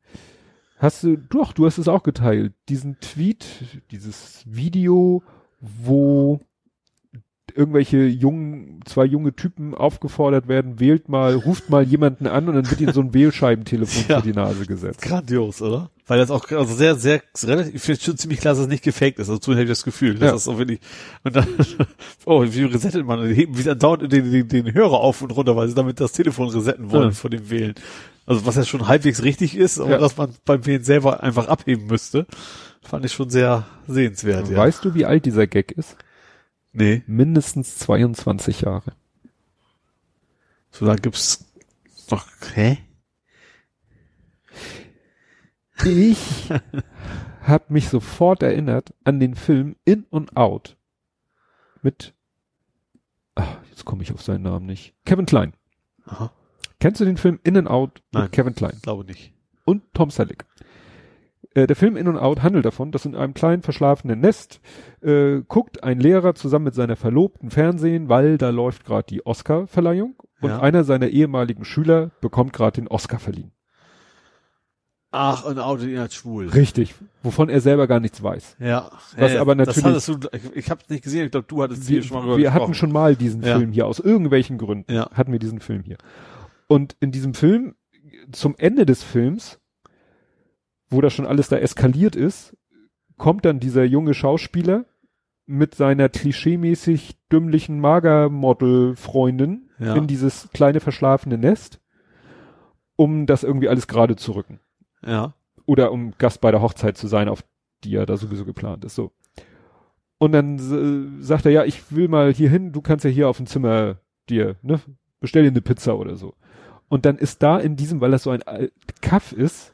Hast 0.78 1.02
du, 1.02 1.16
doch, 1.16 1.52
du 1.52 1.66
hast 1.66 1.78
es 1.78 1.88
auch 1.88 2.02
geteilt. 2.02 2.54
Diesen 2.68 2.98
Tweet, 3.00 3.44
dieses 3.90 4.42
Video, 4.46 5.22
wo 5.60 6.40
irgendwelche 7.56 7.98
jungen, 8.06 8.80
zwei 8.84 9.04
junge 9.04 9.34
Typen 9.34 9.74
aufgefordert 9.74 10.48
werden, 10.48 10.80
wählt 10.80 11.08
mal, 11.08 11.34
ruft 11.34 11.70
mal 11.70 11.82
jemanden 11.82 12.26
an 12.26 12.48
und 12.48 12.54
dann 12.54 12.70
wird 12.70 12.80
ihnen 12.80 12.92
so 12.92 13.00
ein 13.00 13.14
Wählscheibentelefon 13.14 14.04
Ja. 14.08 14.16
vor 14.16 14.22
die 14.22 14.32
Nase 14.32 14.66
gesetzt. 14.66 15.02
Grandios, 15.02 15.62
oder? 15.62 15.90
Weil 16.06 16.18
das 16.18 16.30
auch 16.30 16.50
also 16.50 16.74
sehr, 16.74 16.96
sehr 16.96 17.22
relativ, 17.44 17.74
ich 17.74 17.80
finde 17.82 18.00
schon 18.00 18.16
ziemlich 18.16 18.40
klar, 18.40 18.54
dass 18.54 18.62
es 18.62 18.68
nicht 18.68 18.82
gefaked 18.82 19.18
ist. 19.18 19.28
Also 19.28 19.38
zumindest 19.38 19.60
habe 19.60 19.64
ich 19.72 19.78
das 19.78 19.84
Gefühl. 19.84 20.14
Das 20.16 20.30
Ja. 20.30 20.36
ist 20.36 20.48
auch 20.48 20.58
wirklich. 20.58 20.80
Und 21.22 21.36
dann, 21.36 21.46
oh, 22.26 22.44
wie 22.44 22.64
resettet 22.64 23.06
man? 23.06 23.26
Die 23.28 23.34
heben 23.34 23.56
wieder 23.56 23.74
dauernd 23.74 24.12
den, 24.12 24.30
den, 24.32 24.48
den 24.48 24.74
Hörer 24.74 25.00
auf 25.00 25.22
und 25.22 25.30
runter, 25.30 25.54
weil 25.56 25.68
sie 25.68 25.74
damit 25.74 26.00
das 26.00 26.12
Telefon 26.12 26.48
resetten 26.48 26.90
wollen 26.90 27.04
Ja. 27.04 27.10
vor 27.12 27.30
dem 27.30 27.48
Wählen. 27.50 27.74
Also 28.26 28.44
was 28.46 28.56
ja 28.56 28.64
schon 28.64 28.88
halbwegs 28.88 29.22
richtig 29.22 29.56
ist, 29.56 29.80
aber 29.80 29.90
Ja. 29.92 29.98
dass 29.98 30.16
man 30.16 30.30
beim 30.44 30.64
Wählen 30.66 30.84
selber 30.84 31.22
einfach 31.22 31.48
abheben 31.48 31.86
müsste, 31.86 32.26
fand 32.82 33.04
ich 33.04 33.12
schon 33.12 33.30
sehr 33.30 33.64
sehenswert. 33.86 34.48
Ja. 34.50 34.56
Weißt 34.56 34.84
du, 34.84 34.94
wie 34.94 35.04
alt 35.06 35.24
dieser 35.24 35.46
Gag 35.46 35.70
ist? 35.72 35.96
Nee, 36.72 37.02
Mindestens 37.06 37.78
22 37.78 38.62
Jahre. 38.62 38.92
so 40.70 40.86
da 40.86 40.94
gibt's 40.96 41.44
noch. 42.10 42.26
Hä? 42.54 42.78
Ich 45.84 46.48
habe 47.42 47.64
mich 47.72 47.88
sofort 47.88 48.42
erinnert 48.42 48.94
an 49.04 49.18
den 49.20 49.34
Film 49.34 49.76
In 49.84 50.06
and 50.12 50.36
Out 50.36 50.76
mit, 51.82 52.14
ach, 53.34 53.56
jetzt 53.70 53.84
komme 53.84 54.02
ich 54.02 54.12
auf 54.12 54.22
seinen 54.22 54.42
Namen 54.42 54.66
nicht, 54.66 54.94
Kevin 55.04 55.26
Klein. 55.26 55.52
Aha, 56.04 56.32
Kennst 56.78 57.00
du 57.00 57.04
den 57.04 57.16
Film 57.16 57.38
In 57.44 57.56
and 57.56 57.68
Out 57.68 58.02
Nein. 58.12 58.24
mit 58.24 58.32
Kevin 58.32 58.54
Klein 58.54 58.78
glaube 58.82 59.04
nicht. 59.04 59.32
und 59.64 59.82
Tom 59.94 60.10
Selleck? 60.10 60.44
Äh, 61.54 61.66
der 61.66 61.76
Film 61.76 61.96
In 61.96 62.08
and 62.08 62.18
Out 62.18 62.42
handelt 62.42 62.64
davon, 62.64 62.92
dass 62.92 63.04
in 63.04 63.14
einem 63.14 63.34
kleinen 63.34 63.62
verschlafenen 63.62 64.20
Nest 64.20 64.60
äh, 65.02 65.40
guckt 65.46 65.84
ein 65.84 66.00
Lehrer 66.00 66.34
zusammen 66.34 66.64
mit 66.66 66.74
seiner 66.74 66.96
Verlobten 66.96 67.50
Fernsehen, 67.50 68.08
weil 68.08 68.38
da 68.38 68.50
läuft 68.50 68.84
gerade 68.84 69.06
die 69.08 69.26
Oscar-Verleihung 69.26 70.16
und 70.40 70.50
Ja. 70.50 70.60
einer 70.60 70.84
seiner 70.84 71.08
ehemaligen 71.08 71.64
Schüler 71.64 72.10
bekommt 72.20 72.52
gerade 72.52 72.80
den 72.80 72.88
Oscar 72.88 73.18
verliehen. 73.18 73.52
Ach, 75.14 75.44
ein 75.44 75.58
Auto 75.58 75.84
ist 75.84 76.14
schwul. 76.14 76.48
Richtig, 76.48 76.94
wovon 77.22 77.50
er 77.50 77.60
selber 77.60 77.86
gar 77.86 78.00
nichts 78.00 78.22
weiß. 78.22 78.56
Ja. 78.58 78.90
Was 79.18 79.34
ja, 79.34 79.42
aber 79.42 79.54
Das 79.54 79.66
natürlich- 79.76 79.84
hattest 79.84 80.08
du, 80.08 80.28
ich, 80.32 80.56
ich 80.56 80.70
habe 80.70 80.80
nicht 80.88 81.04
gesehen, 81.04 81.26
ich 81.26 81.30
glaube, 81.32 81.46
du 81.46 81.62
hattest 81.62 81.82
wir, 81.86 81.96
hier 81.96 82.02
schon 82.02 82.16
mal 82.16 82.22
drüber 82.22 82.36
wir 82.38 82.44
gesprochen. 82.44 82.62
hatten 82.62 82.74
schon 82.74 82.92
mal 82.92 83.14
diesen 83.14 83.42
Ja. 83.42 83.58
Film 83.58 83.72
hier, 83.72 83.86
aus 83.86 83.98
irgendwelchen 83.98 84.56
Gründen 84.56 84.90
Ja. 84.90 85.10
hatten 85.12 85.30
wir 85.32 85.38
diesen 85.38 85.60
Film 85.60 85.82
hier. 85.82 85.98
Und 86.66 86.96
in 87.00 87.12
diesem 87.12 87.34
Film, 87.34 87.74
zum 88.30 88.54
Ende 88.56 88.86
des 88.86 89.02
Films, 89.02 89.58
wo 90.92 91.00
das 91.00 91.12
schon 91.12 91.26
alles 91.26 91.48
da 91.48 91.56
eskaliert 91.56 92.14
ist, 92.16 92.56
kommt 93.18 93.44
dann 93.44 93.60
dieser 93.60 93.84
junge 93.84 94.14
Schauspieler 94.14 94.84
mit 95.46 95.74
seiner 95.74 96.08
klischeemäßig 96.08 97.16
dümmlichen 97.30 97.80
Magermodel-Freundin 97.80 99.68
Ja. 99.78 99.94
in 99.96 100.06
dieses 100.06 100.48
kleine 100.52 100.80
verschlafene 100.80 101.38
Nest, 101.38 101.80
um 102.96 103.26
das 103.26 103.42
irgendwie 103.42 103.68
alles 103.68 103.88
gerade 103.88 104.16
zu 104.16 104.32
rücken 104.32 104.60
Ja. 105.04 105.34
oder 105.66 105.92
um 105.92 106.12
Gast 106.18 106.40
bei 106.40 106.50
der 106.50 106.62
Hochzeit 106.62 106.96
zu 106.96 107.06
sein, 107.08 107.28
auf 107.28 107.42
die 107.84 107.90
ja 107.90 108.06
da 108.06 108.16
sowieso 108.16 108.44
geplant 108.44 108.84
ist. 108.84 108.94
So. 108.94 109.10
Und 110.18 110.32
dann 110.32 110.58
äh, 111.18 111.22
sagt 111.22 111.46
er, 111.46 111.52
ja, 111.52 111.64
ich 111.64 111.90
will 111.92 112.06
mal 112.08 112.32
hier 112.32 112.48
hin, 112.48 112.72
du 112.72 112.80
kannst 112.80 113.04
ja 113.04 113.10
hier 113.10 113.28
auf 113.28 113.38
dem 113.38 113.46
Zimmer 113.46 113.96
dir, 114.28 114.54
ne, 114.62 114.80
bestell 115.20 115.42
dir 115.42 115.50
eine 115.50 115.60
Pizza 115.62 115.98
oder 115.98 116.14
so. 116.16 116.34
Und 116.88 117.06
dann 117.06 117.18
ist 117.18 117.42
da 117.42 117.58
in 117.58 117.74
diesem, 117.74 118.00
weil 118.00 118.10
das 118.12 118.22
so 118.22 118.30
ein 118.30 118.42
Kaff 119.00 119.32
ist, 119.32 119.71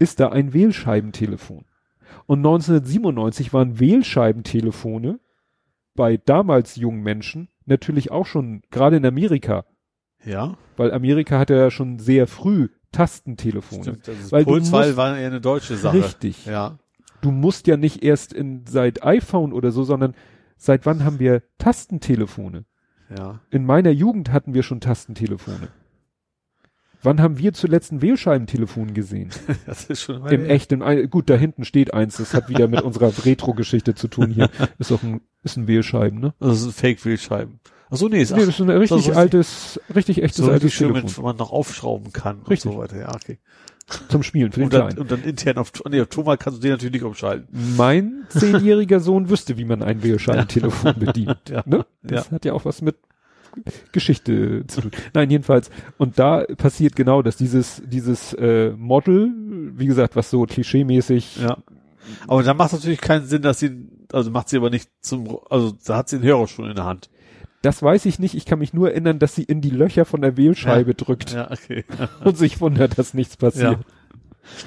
ist 0.00 0.18
da 0.18 0.30
ein 0.30 0.52
Wählscheibentelefon. 0.52 1.64
Und 2.26 2.38
1997 2.38 3.52
waren 3.52 3.78
Wählscheibentelefone 3.78 5.20
bei 5.94 6.16
damals 6.16 6.76
jungen 6.76 7.02
Menschen 7.02 7.48
natürlich 7.66 8.10
auch 8.10 8.26
schon, 8.26 8.62
gerade 8.70 8.96
in 8.96 9.06
Amerika, 9.06 9.64
Ja. 10.24 10.56
weil 10.76 10.92
Amerika 10.92 11.38
hatte 11.38 11.54
ja 11.54 11.70
schon 11.70 11.98
sehr 11.98 12.26
früh 12.26 12.68
Tastentelefone. 12.92 13.82
Stimmt. 13.82 14.08
Das 14.08 14.32
Weil 14.32 14.44
du 14.44 14.50
Pulswahl 14.50 14.86
musst- 14.86 14.96
war 14.96 15.16
eher 15.16 15.28
eine 15.28 15.40
deutsche 15.40 15.76
Sache. 15.76 15.98
Richtig. 15.98 16.46
Ja. 16.46 16.78
du 17.22 17.30
musst 17.30 17.66
ja 17.66 17.76
nicht 17.76 18.02
erst 18.02 18.32
in 18.32 18.64
seit 18.66 19.04
iPhone 19.04 19.52
oder 19.52 19.70
so, 19.72 19.84
sondern 19.84 20.14
seit 20.56 20.86
wann 20.86 21.04
haben 21.04 21.18
wir 21.20 21.42
Tastentelefone? 21.58 22.64
Ja. 23.16 23.40
In 23.50 23.66
meiner 23.66 23.90
Jugend 23.90 24.32
hatten 24.32 24.54
wir 24.54 24.62
schon 24.62 24.80
Tastentelefone. 24.80 25.68
Wann 27.02 27.20
haben 27.20 27.38
wir 27.38 27.52
zuletzt 27.52 27.92
ein 27.92 28.02
Wählscheibentelefon 28.02 28.92
gesehen? 28.94 29.30
Das 29.66 29.84
ist 29.84 30.02
schon 30.02 30.26
Im 30.26 30.44
echten, 30.44 30.82
ein- 30.82 31.08
gut, 31.10 31.30
da 31.30 31.34
hinten 31.36 31.64
steht 31.64 31.94
eins, 31.94 32.16
das 32.18 32.34
hat 32.34 32.48
wieder 32.48 32.68
mit 32.68 32.82
unserer 32.82 33.12
Retro-Geschichte 33.24 33.94
zu 33.94 34.08
tun 34.08 34.30
hier. 34.30 34.50
Ist 34.78 34.92
auch 34.92 35.02
ein, 35.02 35.20
ist 35.42 35.56
ein 35.56 35.66
Wählscheiben, 35.66 36.20
ne? 36.20 36.34
Das 36.40 36.60
sind 36.60 36.74
Fake-Wählscheiben. 36.74 37.60
Ach 37.92 37.96
so, 37.96 38.08
nee, 38.08 38.20
ist, 38.22 38.30
Nee, 38.30 38.40
das 38.46 38.48
ist 38.50 38.60
ein 38.60 38.70
richtig 38.70 39.08
ist 39.08 39.16
altes, 39.16 39.80
richtig 39.94 40.22
echtes 40.22 40.44
so 40.44 40.50
altes 40.50 40.72
schön, 40.72 40.88
Telefon. 40.88 41.08
mit, 41.08 41.18
wo 41.18 41.22
man 41.22 41.36
noch 41.36 41.50
aufschrauben 41.50 42.12
kann 42.12 42.42
Richtig. 42.42 42.66
und 42.66 42.72
so 42.76 42.78
weiter. 42.82 42.98
Ja, 43.00 43.14
okay. 43.14 43.38
Zum 44.08 44.22
Spielen, 44.22 44.52
für 44.52 44.60
den 44.60 44.64
Und 44.66 44.72
dann, 44.74 44.82
Kleinen. 44.86 44.98
und 45.00 45.10
dann 45.10 45.22
intern 45.24 45.56
auf, 45.58 45.72
nee, 45.90 46.00
auf 46.00 46.06
Thomas 46.06 46.38
kannst 46.38 46.58
du 46.58 46.62
den 46.62 46.70
natürlich 46.70 46.92
nicht 46.92 47.02
umschalten. 47.02 47.48
Mein 47.76 48.22
zehnjähriger 48.28 49.00
Sohn 49.00 49.28
wüsste, 49.28 49.56
wie 49.58 49.64
man 49.64 49.82
ein 49.82 50.04
Wählscheibentelefon 50.04 50.94
bedient. 51.00 51.48
Ja. 51.50 51.64
Ne? 51.66 51.84
Das 52.04 52.26
Ja. 52.26 52.32
hat 52.32 52.44
ja 52.44 52.52
auch 52.52 52.64
was 52.64 52.80
mit 52.82 52.96
Geschichte 53.92 54.64
zu 54.66 54.82
tun. 54.82 54.90
Nein, 55.14 55.30
jedenfalls. 55.30 55.70
Und 55.98 56.18
da 56.18 56.44
passiert 56.56 56.96
genau 56.96 57.22
das, 57.22 57.36
dieses, 57.36 57.82
dieses 57.86 58.32
äh, 58.34 58.70
Model, 58.76 59.30
wie 59.76 59.86
gesagt, 59.86 60.16
was 60.16 60.30
so 60.30 60.42
klischeemäßig, 60.44 61.38
Ja. 61.42 61.58
Aber 62.26 62.42
dann 62.42 62.56
macht 62.56 62.68
es 62.72 62.78
natürlich 62.78 63.00
keinen 63.00 63.26
Sinn, 63.26 63.42
dass 63.42 63.60
sie, 63.60 63.86
also 64.12 64.30
macht 64.30 64.48
sie 64.48 64.56
aber 64.56 64.70
nicht 64.70 64.90
zum, 65.00 65.38
also 65.48 65.72
da 65.84 65.98
hat 65.98 66.08
sie 66.08 66.18
den 66.18 66.26
Hörer 66.26 66.48
schon 66.48 66.68
in 66.68 66.74
der 66.74 66.84
Hand. 66.86 67.08
das 67.62 67.82
weiß 67.82 68.06
ich 68.06 68.18
nicht. 68.18 68.34
Ich 68.34 68.46
kann 68.46 68.58
mich 68.58 68.72
nur 68.72 68.90
erinnern, 68.90 69.18
dass 69.18 69.34
sie 69.34 69.44
in 69.44 69.60
die 69.60 69.70
Löcher 69.70 70.04
von 70.04 70.22
der 70.22 70.36
Wählscheibe 70.36 70.94
drückt 70.94 71.32
Ja, 71.32 71.50
okay. 71.50 71.84
und 72.24 72.36
sich 72.36 72.60
wundert, 72.60 72.98
dass 72.98 73.14
nichts 73.14 73.36
passiert. 73.36 73.72
Ja. 73.72 73.80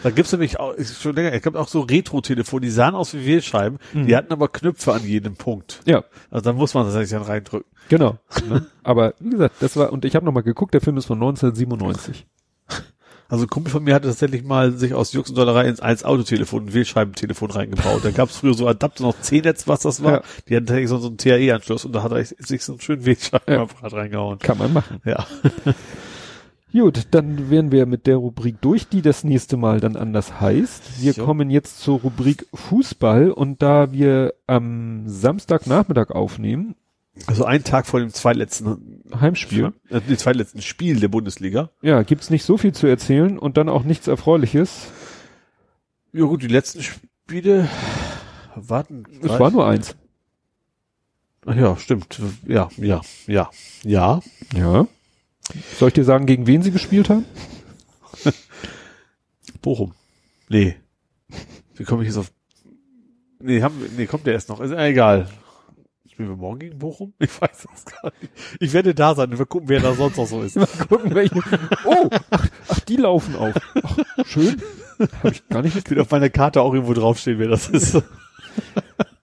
Da 0.02 0.10
gibt's 0.12 0.32
nämlich 0.32 0.60
auch, 0.60 0.72
ist 0.74 1.02
schon 1.02 1.16
länger, 1.16 1.34
es 1.34 1.42
gibt 1.42 1.58
auch 1.58 1.68
so 1.68 1.82
Retro-Telefone, 1.82 2.62
die 2.62 2.72
sahen 2.72 2.96
aus 2.96 3.14
wie 3.14 3.26
Wählscheiben, 3.26 3.80
die 3.94 4.16
hatten 4.16 4.32
aber 4.32 4.48
Knöpfe 4.48 4.94
an 4.94 5.04
jedem 5.06 5.36
Punkt. 5.36 5.82
Ja, 5.86 6.04
Also 6.30 6.44
da 6.44 6.54
muss 6.54 6.74
man 6.74 6.86
das 6.86 6.96
eigentlich 6.96 7.10
dann 7.10 7.24
reindrücken. 7.24 7.70
genau. 7.90 8.18
ne? 8.48 8.66
Aber 8.84 9.14
wie 9.20 9.32
gesagt, 9.32 9.56
das 9.60 9.76
war, 9.76 9.92
und 9.92 10.06
ich 10.06 10.16
habe 10.16 10.26
nochmal 10.26 10.44
geguckt, 10.44 10.74
der 10.74 10.82
Film 10.82 10.98
ist 10.98 11.06
von 11.06 11.18
1997. 11.18 12.26
Also 13.30 13.46
ein 13.46 13.50
Kumpel 13.50 13.72
von 13.72 13.84
mir 13.84 13.96
hatte 13.96 14.08
tatsächlich 14.10 14.44
mal 14.44 14.74
sich 14.74 14.94
aus 14.94 15.12
Jux 15.14 15.30
und 15.30 15.38
Dollerei 15.38 15.68
ins 15.68 15.80
1 15.80 16.04
Autotelefon, 16.04 16.66
ein 16.68 16.74
Wählscheibentelefon 16.74 17.50
reingebaut. 17.50 18.02
Da 18.06 18.12
gab's 18.12 18.38
früher 18.38 18.54
so 18.54 18.68
Adapter, 18.68 19.04
noch 19.04 19.20
C-Netz, 19.22 19.68
was 19.68 19.80
das 19.80 20.04
war. 20.04 20.12
Ja. 20.12 20.22
Die 20.48 20.56
hatten 20.56 20.68
tatsächlich 20.68 20.90
so, 20.90 20.98
so 21.00 21.08
einen 21.08 21.18
TAE-Anschluss 21.18 21.86
und 21.86 21.94
da 21.94 22.04
hat 22.04 22.12
er 22.12 22.24
sich 22.24 22.64
so 22.64 22.74
einen 22.74 22.82
schönen 22.82 23.06
Wählscheibenapparat 23.06 23.94
reingehauen. 23.94 24.38
Kann 24.40 24.60
man 24.60 24.74
machen. 24.74 25.02
Ja. 25.04 25.26
Gut, 26.74 27.08
dann 27.12 27.52
wären 27.52 27.72
wir 27.72 27.86
mit 27.86 28.08
der 28.08 28.18
Rubrik 28.18 28.60
durch, 28.62 28.88
die 28.88 29.04
das 29.04 29.24
nächste 29.24 29.58
Mal 29.58 29.80
dann 29.80 29.96
anders 29.96 30.42
heißt. 30.42 31.02
Wir 31.04 31.12
Jo. 31.14 31.24
kommen 31.26 31.52
jetzt 31.52 31.80
zur 31.80 32.00
Rubrik 32.00 32.48
Fußball 32.54 33.30
und 33.32 33.62
da 33.62 33.92
wir 33.92 34.34
am 34.48 35.04
Samstagnachmittag 35.08 36.10
aufnehmen, 36.10 36.76
Also 37.28 37.46
einen 37.46 37.64
Tag 37.64 37.86
vor 37.86 38.00
dem 38.00 38.10
zweitletzten 38.10 39.04
Heimspiel, 39.22 39.72
äh, 39.90 40.02
dem 40.02 40.18
zweitletzten 40.18 40.64
Spiel 40.64 41.00
der 41.00 41.10
Bundesliga. 41.10 41.70
ja, 41.84 42.02
gibt's 42.02 42.32
nicht 42.32 42.44
so 42.44 42.58
viel 42.58 42.74
zu 42.74 42.88
erzählen 42.88 43.38
und 43.38 43.56
dann 43.58 43.70
auch 43.70 43.84
nichts 43.84 44.08
Erfreuliches. 44.08 44.88
Ja 46.12 46.26
gut, 46.26 46.42
die 46.42 46.48
letzten 46.48 46.82
Spiele 46.82 47.70
warten. 48.56 49.04
Es 49.22 49.30
war 49.40 49.52
nur 49.52 49.68
eins. 49.68 49.96
Ach 51.46 51.56
ja, 51.56 51.76
stimmt. 51.78 52.20
Ja, 52.48 52.70
ja, 52.78 53.02
ja, 53.28 53.50
ja. 53.84 54.22
Ja. 54.56 54.88
Soll 55.78 55.90
ich 55.90 55.94
dir 55.94 56.04
sagen, 56.04 56.26
gegen 56.26 56.48
wen 56.48 56.64
sie 56.64 56.72
gespielt 56.72 57.10
haben? 57.10 57.26
Bochum. 59.62 59.94
Nee. 60.50 60.76
Wie 61.76 61.84
komme 61.84 62.04
ich 62.04 62.10
jetzt 62.10 62.18
auf? 62.18 62.32
Nee, 63.40 63.62
haben 63.62 63.76
nee, 63.98 64.06
kommt 64.06 64.26
der 64.26 64.34
erst 64.34 64.50
noch. 64.50 64.62
Ist 64.62 64.72
egal. 64.72 65.28
Spielen 66.10 66.30
wir 66.30 66.36
morgen 66.36 66.60
gegen 66.60 66.78
Bochum? 66.80 67.14
Ich 67.20 67.42
weiß 67.42 67.68
es 67.74 67.86
gar 67.86 68.12
nicht. 68.22 68.32
Ich 68.60 68.74
werde 68.74 68.94
da 68.94 69.16
sein 69.16 69.32
und 69.32 69.40
wir 69.40 69.46
gucken, 69.46 69.68
wer 69.68 69.80
da 69.80 69.94
sonst 69.94 70.18
noch 70.18 70.28
so 70.28 70.44
ist. 70.44 70.56
Mal 70.58 70.68
gucken, 70.88 71.16
welche. 71.16 71.42
Oh, 71.86 72.10
ach, 72.30 72.48
ach 72.70 72.80
die 72.82 72.98
laufen 72.98 73.36
auf. 73.36 73.56
Ach, 73.82 73.98
schön. 74.26 74.62
Habe 75.00 75.32
ich 75.32 75.48
gar 75.50 75.62
nicht 75.64 75.76
Ich 75.76 75.90
will 75.90 76.00
auf 76.00 76.12
meiner 76.12 76.30
Karte 76.30 76.62
auch 76.62 76.74
irgendwo 76.74 76.94
draufstehen, 76.94 77.40
wer 77.40 77.48
das 77.48 77.68
ist. 77.68 78.02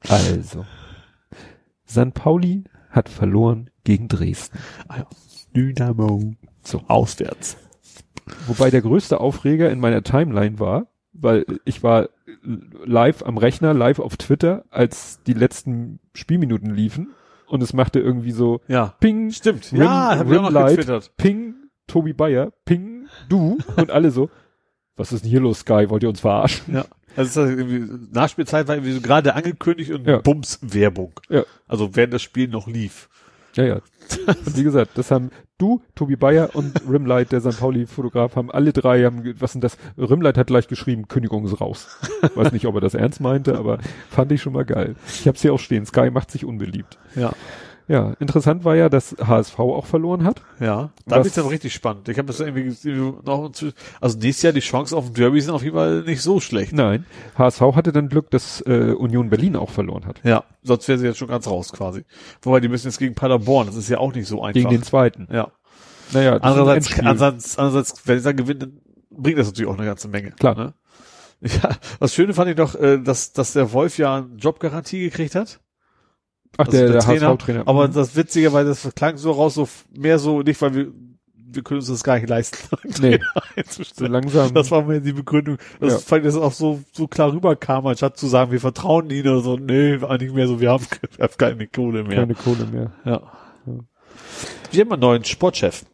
Also. 0.09 0.67
San 1.85 2.13
Pauli 2.13 2.65
hat 2.91 3.09
verloren 3.09 3.71
gegen 3.85 4.09
Dresden. 4.09 4.59
Ah 4.89 4.99
ja. 4.99 5.07
Dynamo. 5.55 6.35
So. 6.63 6.83
Auswärts. 6.89 7.57
Wobei 8.47 8.71
der 8.71 8.83
größte 8.83 9.21
Aufreger 9.21 9.71
in 9.71 9.81
meiner 9.81 10.03
Timeline 10.03 10.59
war, 10.59 10.87
weil 11.13 11.45
ich 11.65 11.83
war 11.83 12.09
live 12.85 13.23
am 13.25 13.37
Rechner, 13.39 13.75
live 13.75 13.99
auf 13.99 14.17
Twitter, 14.17 14.65
als 14.71 15.21
die 15.27 15.33
letzten 15.33 15.99
Spielminuten 16.15 16.73
liefen 16.75 17.11
und 17.49 17.63
es 17.63 17.73
machte 17.73 17.99
irgendwie 18.01 18.31
so 18.33 18.61
Ja. 18.69 18.95
Ping, 19.01 19.31
Stimmt. 19.33 19.73
Rim- 19.73 19.83
ja, 19.83 20.17
hab 20.19 20.27
ich 20.31 20.39
auch 20.39 20.43
noch 20.43 20.49
Rimlight. 20.49 20.71
getwittert. 20.77 21.17
Ping, 21.17 21.55
Tobi 21.87 22.13
Bayer, 22.13 22.53
Ping, 22.65 23.07
du 23.29 23.59
und 23.77 23.91
alle 23.91 24.11
so. 24.11 24.31
was 24.97 25.13
ist 25.13 25.25
denn 25.25 25.31
hier 25.31 25.41
los, 25.41 25.61
Sky? 25.61 25.87
Wollt 25.89 26.03
ihr 26.03 26.09
uns 26.09 26.21
verarschen? 26.21 26.75
Ja. 26.75 26.85
Also 27.17 27.45
Nachspielzeit 28.13 28.69
war 28.69 28.77
irgendwie 28.77 28.93
so 28.93 29.01
gerade 29.01 29.35
angekündigt 29.35 29.91
und 29.91 30.07
Ja. 30.07 30.19
Bums 30.19 30.61
Werbung. 30.63 31.13
Ja. 31.29 31.43
Also 31.67 31.97
während 31.97 32.15
das 32.15 32.23
Spiel 32.23 32.47
noch 32.47 32.69
lief. 32.69 33.09
Ja, 33.55 33.65
ja. 33.65 33.81
Und 34.27 34.57
wie 34.57 34.65
gesagt, 34.65 34.93
das 34.97 35.11
haben 35.11 35.31
du, 35.61 35.83
Tobi 35.95 36.17
Bayer 36.17 36.55
und 36.55 36.83
Rimlight, 36.89 37.33
der 37.33 37.41
St. 37.41 37.61
Pauli-Fotograf, 37.61 38.37
haben 38.37 38.51
alle 38.51 38.73
drei, 38.73 39.05
haben, 39.05 39.35
was 39.39 39.53
denn 39.53 39.61
das? 39.61 39.77
Rimlight 39.97 40.39
hat 40.39 40.49
gleich 40.49 40.69
geschrieben, 40.69 41.09
Kündigung 41.09 41.45
ist 41.45 41.61
raus. 41.61 41.89
Weiß 42.35 42.53
nicht, 42.53 42.67
ob 42.67 42.75
er 42.77 42.81
das 42.81 42.95
ernst 42.95 43.21
meinte, 43.21 43.59
aber 43.59 43.79
fand 44.11 44.33
ich 44.33 44.43
schon 44.43 44.53
mal 44.53 44.65
geil. 44.65 44.97
Ich 45.07 45.29
hab's 45.29 45.43
hier 45.43 45.53
auch 45.53 45.61
stehen, 45.61 45.87
Sky 45.87 46.11
macht 46.11 46.31
sich 46.31 46.45
unbeliebt. 46.45 46.99
Ja. 47.15 47.33
Ja, 47.91 48.13
interessant 48.21 48.65
war 48.65 48.77
ja, 48.77 48.89
dass 48.89 49.17
HSV 49.21 49.59
auch 49.59 49.85
verloren 49.85 50.23
hat. 50.23 50.43
Ja. 50.61 50.91
Da 51.07 51.17
Was- 51.17 51.25
wird's 51.25 51.39
aber 51.41 51.51
richtig 51.51 51.75
spannend. 51.75 52.09
Ich 52.09 52.19
habe 52.19 52.27
das 52.27 52.39
irgendwie 52.39 52.93
noch 53.25 53.51
also 54.01 54.17
nächstes 54.19 54.43
Jahr 54.43 54.53
die 54.53 54.61
Chancen 54.61 54.95
auf 54.95 55.07
dem 55.07 55.15
Derby 55.15 55.41
sind 55.41 55.53
auf 55.53 55.65
jeden 55.65 55.75
Fall 55.75 56.03
nicht 56.03 56.23
so 56.23 56.39
schlecht. 56.39 56.73
Nein, 56.73 57.05
HSV 57.37 57.61
hatte 57.75 57.91
dann 57.91 58.09
Glück, 58.09 58.31
dass 58.31 58.61
äh, 58.61 58.93
Union 58.97 59.29
Berlin 59.29 59.57
auch 59.57 59.71
verloren 59.71 60.07
hat. 60.07 60.21
Ja. 60.23 60.45
Sonst 60.63 60.87
wäre 60.87 60.99
sie 61.01 61.07
jetzt 61.07 61.19
schon 61.19 61.27
ganz 61.27 61.49
raus 61.49 61.73
quasi. 61.73 62.05
Wobei 62.43 62.61
die 62.61 62.69
müssen 62.69 62.87
jetzt 62.87 62.99
gegen 63.01 63.17
Paderborn. 63.17 63.67
Das 63.67 63.75
ist 63.75 63.89
ja 63.89 63.99
auch 63.99 64.15
nicht 64.15 64.29
so 64.29 64.41
einfach. 64.41 64.55
Gegen 64.55 64.71
den 64.71 64.85
zweiten. 64.85 65.27
ja. 65.33 65.51
Naja, 66.13 66.37
Andererseits, 66.43 66.97
andererseits, 66.97 67.59
andererseits, 67.59 68.07
wenn 68.07 68.19
sie 68.19 68.25
dann 68.25 68.37
gewinnen, 68.37 68.61
dann 68.61 68.81
bringt 69.11 69.39
das 69.39 69.49
natürlich 69.49 69.69
auch 69.69 69.77
eine 69.79 69.87
ganze 69.87 70.07
Menge. 70.07 70.31
Klar. 70.33 70.55
Ne? 70.55 70.75
Ja, 71.43 71.71
das 71.99 72.15
Schöne 72.15 72.35
fand 72.35 72.51
ich 72.51 72.57
doch, 72.57 72.75
äh, 72.75 72.99
dass, 72.99 73.33
dass 73.33 73.53
der 73.55 73.73
Wolf 73.73 73.99
ja 73.99 74.19
eine 74.19 74.29
Jobgarantie 74.37 75.01
gekriegt 75.01 75.35
hat. 75.35 75.59
Ach, 76.57 76.67
Also 76.67 76.73
der, 76.73 76.89
der, 76.93 77.01
Trainer. 77.01 77.29
HSV-Trainer. 77.31 77.63
Aber 77.69 77.89
das 77.89 78.17
Witzige, 78.17 78.53
weil 78.53 78.65
das 78.65 78.89
klang 78.95 79.17
so 79.17 79.33
raus, 79.33 79.55
so 79.55 79.69
mehr 79.97 80.19
so 80.19 80.43
nicht, 80.43 80.61
weil 80.61 80.75
wir, 80.75 80.93
wir 81.53 81.63
können 81.63 81.81
uns 81.81 81.89
das 81.89 82.05
gar 82.05 82.17
nicht 82.19 82.29
leisten. 82.29 82.59
Nee. 83.01 83.19
Trainer 83.19 83.65
so 83.95 84.07
langsam. 84.07 84.55
Das 84.55 84.71
war 84.71 84.83
mir 84.83 85.01
die 85.01 85.13
Begründung. 85.13 85.59
Das 85.81 85.93
Ja. 85.95 85.99
fand 86.01 86.25
ich, 86.27 86.33
dass 86.33 86.41
auch 86.43 86.53
so, 86.53 86.83
so 86.93 87.07
klar 87.09 87.33
rüberkam, 87.33 87.87
anstatt 87.87 88.17
zu 88.17 88.27
sagen, 88.27 88.53
wir 88.53 88.61
vertrauen 88.61 89.11
ihnen 89.11 89.29
oder 89.29 89.41
so. 89.41 89.57
Nee, 89.57 89.99
eigentlich 90.05 90.33
mehr 90.33 90.47
so, 90.49 90.61
wir 90.61 90.71
haben, 90.71 90.85
wir 91.17 91.25
haben 91.25 91.35
keine 91.39 91.67
Kohle 91.69 92.05
mehr. 92.05 92.17
keine 92.19 92.35
Kohle 92.35 92.67
mehr. 92.67 92.93
Ja. 93.05 93.23
Wir 94.73 94.81
haben 94.85 94.93
einen 94.93 95.01
neuen 95.01 95.25
Sportchef. 95.25 95.85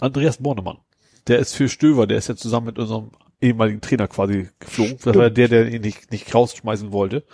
Andreas 0.00 0.36
Bornemann. 0.38 0.78
Der 1.26 1.38
ist 1.38 1.54
für 1.54 1.68
Stöver, 1.68 2.06
der 2.06 2.18
ist 2.18 2.28
ja 2.28 2.36
zusammen 2.36 2.66
mit 2.66 2.78
unserem 2.78 3.10
ehemaligen 3.40 3.80
Trainer 3.80 4.08
quasi 4.08 4.48
geflogen. 4.60 4.98
Das 5.02 5.14
war 5.16 5.30
der, 5.30 5.48
der 5.48 5.68
ihn 5.68 5.82
nicht, 5.82 6.10
nicht 6.12 6.34
rausschmeißen 6.34 6.92
wollte. 6.92 7.24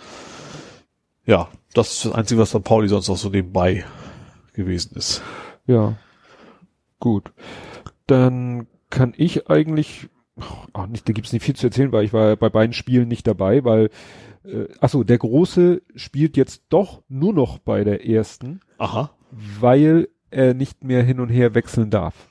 Ja, 1.25 1.49
das 1.75 1.91
ist 1.91 2.05
das 2.05 2.13
Einzige, 2.13 2.41
was 2.41 2.53
bei 2.53 2.59
Pauli 2.59 2.87
sonst 2.87 3.09
noch 3.09 3.17
so 3.17 3.29
nebenbei 3.29 3.85
gewesen 4.53 4.95
ist. 4.95 5.21
Ja. 5.67 5.97
Gut. 6.99 7.31
Dann 8.07 8.67
kann 8.89 9.13
ich 9.17 9.49
eigentlich, 9.49 10.09
ach 10.73 10.87
nicht, 10.87 11.07
da 11.07 11.13
gibt's 11.13 11.33
nicht 11.33 11.43
viel 11.43 11.55
zu 11.55 11.67
erzählen, 11.67 11.91
weil 11.91 12.05
ich 12.05 12.13
war 12.13 12.35
bei 12.35 12.49
beiden 12.49 12.73
Spielen 12.73 13.07
nicht 13.07 13.27
dabei, 13.27 13.63
weil, 13.63 13.89
äh, 14.45 14.65
achso, 14.79 15.03
der 15.03 15.17
Große 15.17 15.81
spielt 15.95 16.37
jetzt 16.37 16.63
doch 16.69 17.03
nur 17.09 17.33
noch 17.33 17.57
bei 17.57 17.83
der 17.83 18.07
ersten, 18.07 18.61
Aha. 18.77 19.11
weil 19.59 20.07
er 20.31 20.53
nicht 20.53 20.83
mehr 20.83 21.03
hin 21.03 21.19
und 21.19 21.29
her 21.29 21.55
wechseln 21.55 21.89
darf. 21.89 22.29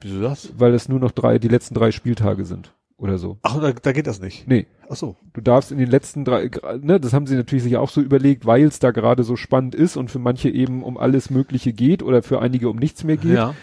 Wieso 0.00 0.20
das? 0.20 0.52
Weil 0.58 0.74
es 0.74 0.88
nur 0.88 1.00
noch 1.00 1.10
drei, 1.10 1.38
die 1.38 1.48
letzten 1.48 1.74
drei 1.74 1.90
Spieltage 1.90 2.44
sind. 2.44 2.74
Oder 2.98 3.16
so. 3.16 3.38
Ach, 3.42 3.60
da, 3.60 3.72
da 3.72 3.92
geht 3.92 4.06
das 4.08 4.20
nicht. 4.20 4.48
Nee. 4.48 4.66
Ach 4.90 4.96
so. 4.96 5.16
Du 5.32 5.40
darfst 5.40 5.70
in 5.70 5.78
den 5.78 5.88
letzten 5.88 6.24
drei, 6.24 6.50
ne, 6.82 6.98
das 6.98 7.12
haben 7.12 7.26
sie 7.28 7.36
natürlich 7.36 7.62
sich 7.62 7.76
auch 7.76 7.90
so 7.90 8.00
überlegt, 8.00 8.44
weil 8.44 8.64
es 8.64 8.80
da 8.80 8.90
gerade 8.90 9.22
so 9.22 9.36
spannend 9.36 9.74
ist 9.76 9.96
und 9.96 10.10
für 10.10 10.18
manche 10.18 10.50
eben 10.50 10.82
um 10.82 10.96
alles 10.98 11.30
Mögliche 11.30 11.72
geht 11.72 12.02
oder 12.02 12.22
für 12.22 12.40
einige 12.42 12.68
um 12.68 12.76
nichts 12.76 13.04
mehr 13.04 13.16
geht. 13.16 13.34
Ja. 13.36 13.54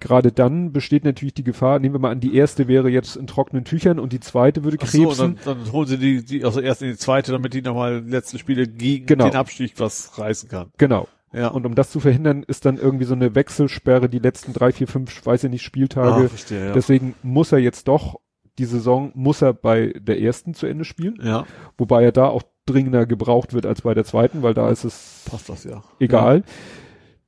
Gerade 0.00 0.32
dann 0.32 0.72
besteht 0.72 1.04
natürlich 1.04 1.32
die 1.32 1.44
Gefahr, 1.44 1.78
nehmen 1.78 1.94
wir 1.94 1.98
mal 1.98 2.10
an, 2.10 2.20
die 2.20 2.34
erste 2.36 2.68
wäre 2.68 2.90
jetzt 2.90 3.16
in 3.16 3.26
trockenen 3.26 3.64
Tüchern 3.64 3.98
und 3.98 4.12
die 4.12 4.20
zweite 4.20 4.62
würde 4.64 4.76
Ach 4.82 4.86
so, 4.86 5.06
krebsen. 5.06 5.38
dann, 5.44 5.56
dann 5.62 5.72
holen 5.72 5.86
sie 5.86 5.96
die, 5.96 6.22
die 6.22 6.44
also 6.44 6.60
erst 6.60 6.82
in 6.82 6.88
die 6.90 6.96
zweite, 6.98 7.32
damit 7.32 7.54
die 7.54 7.62
nochmal 7.62 8.02
die 8.02 8.10
letzten 8.10 8.38
Spiele 8.38 8.66
gegen 8.66 9.06
Genau. 9.06 9.24
den 9.30 9.36
Abstieg 9.36 9.74
was 9.78 10.18
reißen 10.18 10.48
kann. 10.50 10.70
genau. 10.76 11.08
Ja. 11.32 11.48
Und 11.48 11.66
um 11.66 11.74
das 11.74 11.90
zu 11.90 11.98
verhindern, 11.98 12.44
ist 12.46 12.64
dann 12.64 12.76
irgendwie 12.76 13.06
so 13.06 13.14
eine 13.14 13.34
Wechselsperre 13.34 14.08
die 14.08 14.20
letzten 14.20 14.52
drei, 14.52 14.70
vier, 14.70 14.86
fünf, 14.86 15.26
weiß 15.26 15.42
ich 15.42 15.50
nicht, 15.50 15.62
Spieltage. 15.62 16.26
Ah, 16.26 16.28
verstehe, 16.28 16.66
ja. 16.66 16.72
Deswegen 16.72 17.14
muss 17.24 17.50
er 17.50 17.58
jetzt 17.58 17.88
doch, 17.88 18.20
die 18.58 18.64
Saison 18.64 19.10
muss 19.14 19.42
er 19.42 19.52
bei 19.52 19.92
der 19.98 20.20
ersten 20.20 20.54
zu 20.54 20.66
Ende 20.66 20.84
spielen. 20.84 21.18
ja, 21.22 21.46
Wobei 21.76 22.04
er 22.04 22.12
da 22.12 22.26
auch 22.28 22.42
dringender 22.66 23.06
gebraucht 23.06 23.52
wird 23.52 23.66
als 23.66 23.82
bei 23.82 23.94
der 23.94 24.04
zweiten, 24.04 24.42
weil 24.42 24.54
da 24.54 24.70
ist 24.70 24.84
es 24.84 25.24
passt 25.30 25.48
das 25.48 25.64
ja. 25.64 25.82
egal. 25.98 26.44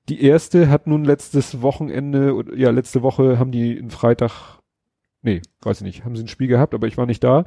Die 0.08 0.22
erste 0.22 0.68
hat 0.70 0.86
nun 0.86 1.04
letztes 1.04 1.62
Wochenende, 1.62 2.44
ja, 2.54 2.70
letzte 2.70 3.02
Woche 3.02 3.38
haben 3.38 3.50
die 3.50 3.76
einen 3.76 3.90
Freitag, 3.90 4.60
nee, 5.22 5.42
weiß 5.62 5.78
ich 5.78 5.84
nicht, 5.84 6.04
haben 6.04 6.14
sie 6.16 6.22
ein 6.22 6.28
Spiel 6.28 6.46
gehabt, 6.46 6.74
aber 6.74 6.86
ich 6.86 6.96
war 6.96 7.06
nicht 7.06 7.24
da. 7.24 7.44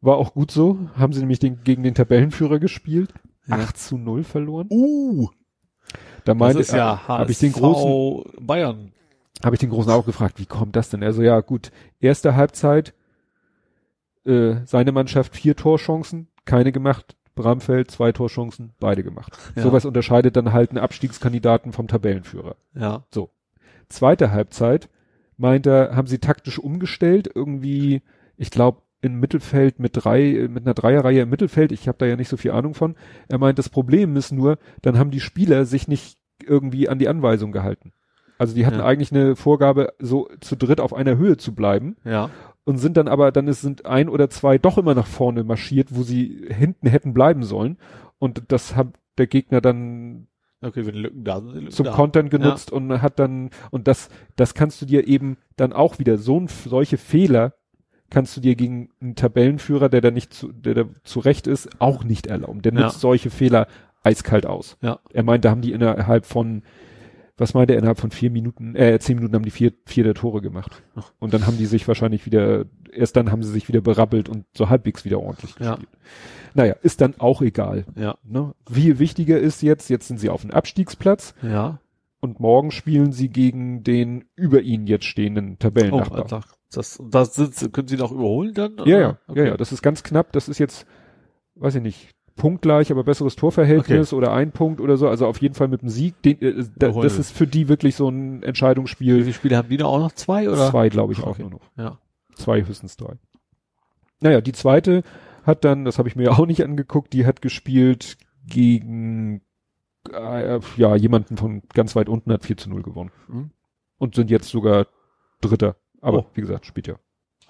War 0.00 0.16
auch 0.16 0.34
gut 0.34 0.50
so. 0.50 0.78
Haben 0.98 1.12
sie 1.12 1.20
nämlich 1.20 1.38
den, 1.38 1.62
gegen 1.64 1.82
den 1.82 1.94
Tabellenführer 1.94 2.58
gespielt. 2.58 3.14
Ja. 3.46 3.56
8 3.56 3.78
zu 3.78 3.96
0 3.96 4.24
verloren. 4.24 4.66
Uh, 4.70 5.28
Da 6.24 6.34
das 6.34 6.36
meinte 6.36 6.58
ist 6.60 6.72
ja 6.72 7.06
habe 7.06 7.30
ich 7.30 7.38
den 7.38 7.52
großen, 7.52 8.44
Bayern. 8.44 8.92
habe 9.44 9.54
ich 9.54 9.60
den 9.60 9.70
großen 9.70 9.90
auch 9.92 10.04
gefragt, 10.04 10.38
wie 10.38 10.46
kommt 10.46 10.74
das 10.76 10.90
denn? 10.90 11.02
Also 11.02 11.22
ja, 11.22 11.40
gut, 11.40 11.70
erste 12.00 12.34
Halbzeit, 12.34 12.94
äh, 14.26 14.56
seine 14.64 14.92
Mannschaft 14.92 15.34
vier 15.36 15.56
Torchancen, 15.56 16.28
keine 16.44 16.72
gemacht. 16.72 17.16
Bramfeld 17.34 17.90
zwei 17.90 18.12
Torchancen, 18.12 18.72
beide 18.80 19.02
gemacht. 19.02 19.36
Ja. 19.56 19.62
Sowas 19.62 19.84
unterscheidet 19.84 20.36
dann 20.36 20.52
halt 20.54 20.70
einen 20.70 20.78
Abstiegskandidaten 20.78 21.72
vom 21.72 21.86
Tabellenführer. 21.86 22.56
Ja. 22.74 23.04
Zweite 23.88 24.30
Halbzeit 24.32 24.88
meint 25.36 25.66
er, 25.66 25.94
haben 25.94 26.06
sie 26.08 26.18
taktisch 26.18 26.58
umgestellt, 26.58 27.30
irgendwie, 27.34 28.02
ich 28.36 28.50
glaube, 28.50 28.82
im 29.02 29.20
Mittelfeld 29.20 29.78
mit 29.78 29.92
drei, 29.94 30.48
mit 30.50 30.64
einer 30.64 30.74
Dreierreihe 30.74 31.20
im 31.20 31.28
Mittelfeld, 31.28 31.70
ich 31.70 31.86
habe 31.86 31.98
da 31.98 32.06
ja 32.06 32.16
nicht 32.16 32.30
so 32.30 32.38
viel 32.38 32.52
Ahnung 32.52 32.72
von. 32.74 32.96
Er 33.28 33.38
meint, 33.38 33.58
das 33.58 33.68
Problem 33.68 34.16
ist 34.16 34.32
nur, 34.32 34.58
dann 34.82 34.98
haben 34.98 35.10
die 35.10 35.20
Spieler 35.20 35.66
sich 35.66 35.86
nicht 35.86 36.18
irgendwie 36.42 36.88
an 36.88 36.98
die 36.98 37.08
Anweisung 37.08 37.52
gehalten. 37.52 37.92
Also 38.38 38.54
die 38.54 38.66
hatten 38.66 38.78
Ja. 38.78 38.84
eigentlich 38.86 39.12
eine 39.12 39.36
Vorgabe, 39.36 39.92
so 39.98 40.28
zu 40.40 40.56
dritt 40.56 40.80
auf 40.80 40.92
einer 40.94 41.16
Höhe 41.16 41.36
zu 41.36 41.54
bleiben 41.54 41.96
Ja. 42.04 42.30
Und 42.66 42.78
sind 42.78 42.96
dann 42.96 43.08
aber, 43.08 43.32
dann 43.32 43.48
ist, 43.48 43.62
sind 43.62 43.86
ein 43.86 44.08
oder 44.08 44.28
zwei 44.28 44.58
doch 44.58 44.76
immer 44.76 44.94
nach 44.94 45.06
vorne 45.06 45.44
marschiert, 45.44 45.88
wo 45.94 46.02
sie 46.02 46.46
hinten 46.50 46.88
hätten 46.88 47.14
bleiben 47.14 47.44
sollen. 47.44 47.78
Und 48.18 48.42
das 48.48 48.76
hat 48.76 48.88
der 49.16 49.26
Gegner 49.28 49.60
dann 49.62 50.26
Okay, 50.62 50.84
wenn 50.86 50.94
Lücken 50.96 51.22
da 51.22 51.40
sind, 51.40 51.54
Lücken 51.54 51.70
zum 51.70 51.86
da. 51.86 51.92
Kontern 51.92 52.28
genutzt 52.30 52.72
und 52.72 53.00
hat 53.02 53.18
dann, 53.18 53.50
und 53.70 53.86
das, 53.86 54.08
das 54.36 54.54
kannst 54.54 54.80
du 54.82 54.86
dir 54.86 55.06
eben 55.06 55.36
dann 55.56 55.72
auch 55.72 55.98
wieder, 55.98 56.18
so 56.18 56.40
ein, 56.40 56.48
solche 56.48 56.96
Fehler 56.96 57.54
kannst 58.10 58.36
du 58.36 58.40
dir 58.40 58.56
gegen 58.56 58.90
einen 59.00 59.14
Tabellenführer, 59.16 59.88
der 59.88 60.00
da 60.00 60.10
nicht 60.10 60.32
zu, 60.32 60.50
der 60.52 60.74
da 60.74 60.84
zurecht 61.04 61.46
ist, 61.46 61.68
auch 61.80 62.04
nicht 62.04 62.26
erlauben. 62.26 62.62
Der 62.62 62.72
Ja. 62.72 62.80
nutzt 62.82 63.00
solche 63.00 63.30
Fehler 63.30 63.66
eiskalt 64.02 64.46
aus. 64.46 64.76
Ja. 64.80 64.98
Er 65.12 65.22
meint, 65.24 65.44
da 65.44 65.50
haben 65.50 65.60
die 65.60 65.72
innerhalb 65.72 66.24
von, 66.24 66.62
was 67.38 67.54
meint 67.54 67.70
er, 67.70 67.76
innerhalb 67.78 67.98
von 67.98 68.10
vier 68.10 68.30
Minuten, 68.30 68.74
äh, 68.74 68.98
zehn 68.98 69.16
Minuten 69.16 69.34
haben 69.34 69.44
die 69.44 69.50
vier, 69.50 69.72
vier 69.84 70.04
der 70.04 70.14
Tore 70.14 70.40
gemacht. 70.40 70.82
Ach. 70.94 71.12
Und 71.18 71.34
dann 71.34 71.46
haben 71.46 71.58
die 71.58 71.66
sich 71.66 71.86
wahrscheinlich 71.86 72.24
wieder, 72.26 72.64
erst 72.92 73.16
dann 73.16 73.30
haben 73.30 73.42
sie 73.42 73.52
sich 73.52 73.68
wieder 73.68 73.80
berappelt 73.82 74.28
und 74.28 74.44
so 74.56 74.70
halbwegs 74.70 75.04
wieder 75.04 75.20
ordentlich 75.20 75.54
Ja. 75.58 75.72
gespielt. 75.74 75.90
Naja, 76.54 76.74
ist 76.82 77.02
dann 77.02 77.14
auch 77.18 77.42
egal. 77.42 77.84
Ja. 77.94 78.16
Ne? 78.24 78.54
Viel 78.70 78.98
wichtiger 78.98 79.38
ist 79.38 79.60
jetzt, 79.62 79.90
jetzt 79.90 80.08
sind 80.08 80.18
sie 80.18 80.30
auf 80.30 80.40
dem 80.40 80.50
Abstiegsplatz 80.52 81.34
Ja. 81.42 81.80
und 82.20 82.40
morgen 82.40 82.70
spielen 82.70 83.12
sie 83.12 83.28
gegen 83.28 83.82
den 83.84 84.24
über 84.34 84.62
ihnen 84.62 84.86
jetzt 84.86 85.04
stehenden 85.04 85.52
Oh, 85.52 85.56
Tabellennachbar. 85.58 86.22
Alter. 86.22 86.40
Das, 86.72 86.98
das 87.10 87.34
sind, 87.34 87.72
können 87.72 87.88
Sie 87.88 87.96
noch 87.96 88.10
überholen 88.12 88.52
dann? 88.54 88.76
ja, 88.86 88.98
ja, 88.98 89.18
Okay. 89.28 89.40
ja, 89.40 89.46
ja, 89.48 89.56
das 89.56 89.72
ist 89.72 89.82
ganz 89.82 90.02
knapp. 90.02 90.32
Das 90.32 90.48
ist 90.48 90.58
jetzt, 90.58 90.86
weiß 91.54 91.74
ich 91.76 91.82
nicht, 91.82 92.10
punktgleich, 92.36 92.90
aber 92.90 93.02
besseres 93.04 93.34
Torverhältnis 93.36 94.12
oder 94.12 94.32
ein 94.32 94.52
Punkt 94.52 94.80
oder 94.80 94.96
so. 94.96 95.08
Also 95.08 95.26
auf 95.26 95.40
jeden 95.40 95.54
Fall 95.54 95.68
mit 95.68 95.82
dem 95.82 95.88
Sieg. 95.88 96.20
Den, 96.22 96.40
äh, 96.40 96.64
da, 96.76 96.86
Überholen 96.88 97.04
das 97.04 97.18
ist 97.18 97.32
für 97.36 97.46
die 97.46 97.68
wirklich 97.68 97.96
so 97.96 98.08
ein 98.08 98.42
Wie 98.42 98.46
Entscheidungsspiel. 98.46 99.20
viele 99.22 99.32
Spiele 99.32 99.56
haben 99.56 99.68
die 99.68 99.78
noch 99.78 99.88
auch 99.88 99.98
noch? 99.98 100.12
Zwei 100.12 100.48
oder? 100.48 100.70
Zwei, 100.70 100.88
glaube 100.88 101.12
ich, 101.12 101.20
auch 101.22 101.28
Okay. 101.28 101.42
nur 101.42 101.50
noch. 101.50 101.70
Ja. 101.76 101.98
Zwei, 102.34 102.64
höchstens 102.64 102.96
drei. 102.96 103.14
Naja, 104.20 104.40
die 104.40 104.52
zweite 104.52 105.02
hat 105.44 105.64
dann, 105.64 105.84
das 105.84 105.98
habe 105.98 106.08
ich 106.08 106.16
mir 106.16 106.30
auch 106.38 106.46
nicht 106.46 106.62
angeguckt, 106.62 107.12
die 107.12 107.26
hat 107.26 107.42
gespielt 107.42 108.16
gegen 108.46 109.40
äh, 110.12 110.60
ja, 110.76 110.94
jemanden 110.96 111.36
von 111.36 111.62
ganz 111.74 111.96
weit 111.96 112.08
unten 112.08 112.32
hat 112.32 112.44
4 112.44 112.56
zu 112.56 112.70
0 112.70 112.82
gewonnen. 112.82 113.10
Mhm. 113.28 113.50
Und 113.98 114.14
sind 114.14 114.30
jetzt 114.30 114.48
sogar 114.50 114.86
Dritter. 115.40 115.76
Aber 116.00 116.18
Oh. 116.18 116.26
wie 116.34 116.42
gesagt, 116.42 116.66
spielt 116.66 116.86
ja 116.86 116.96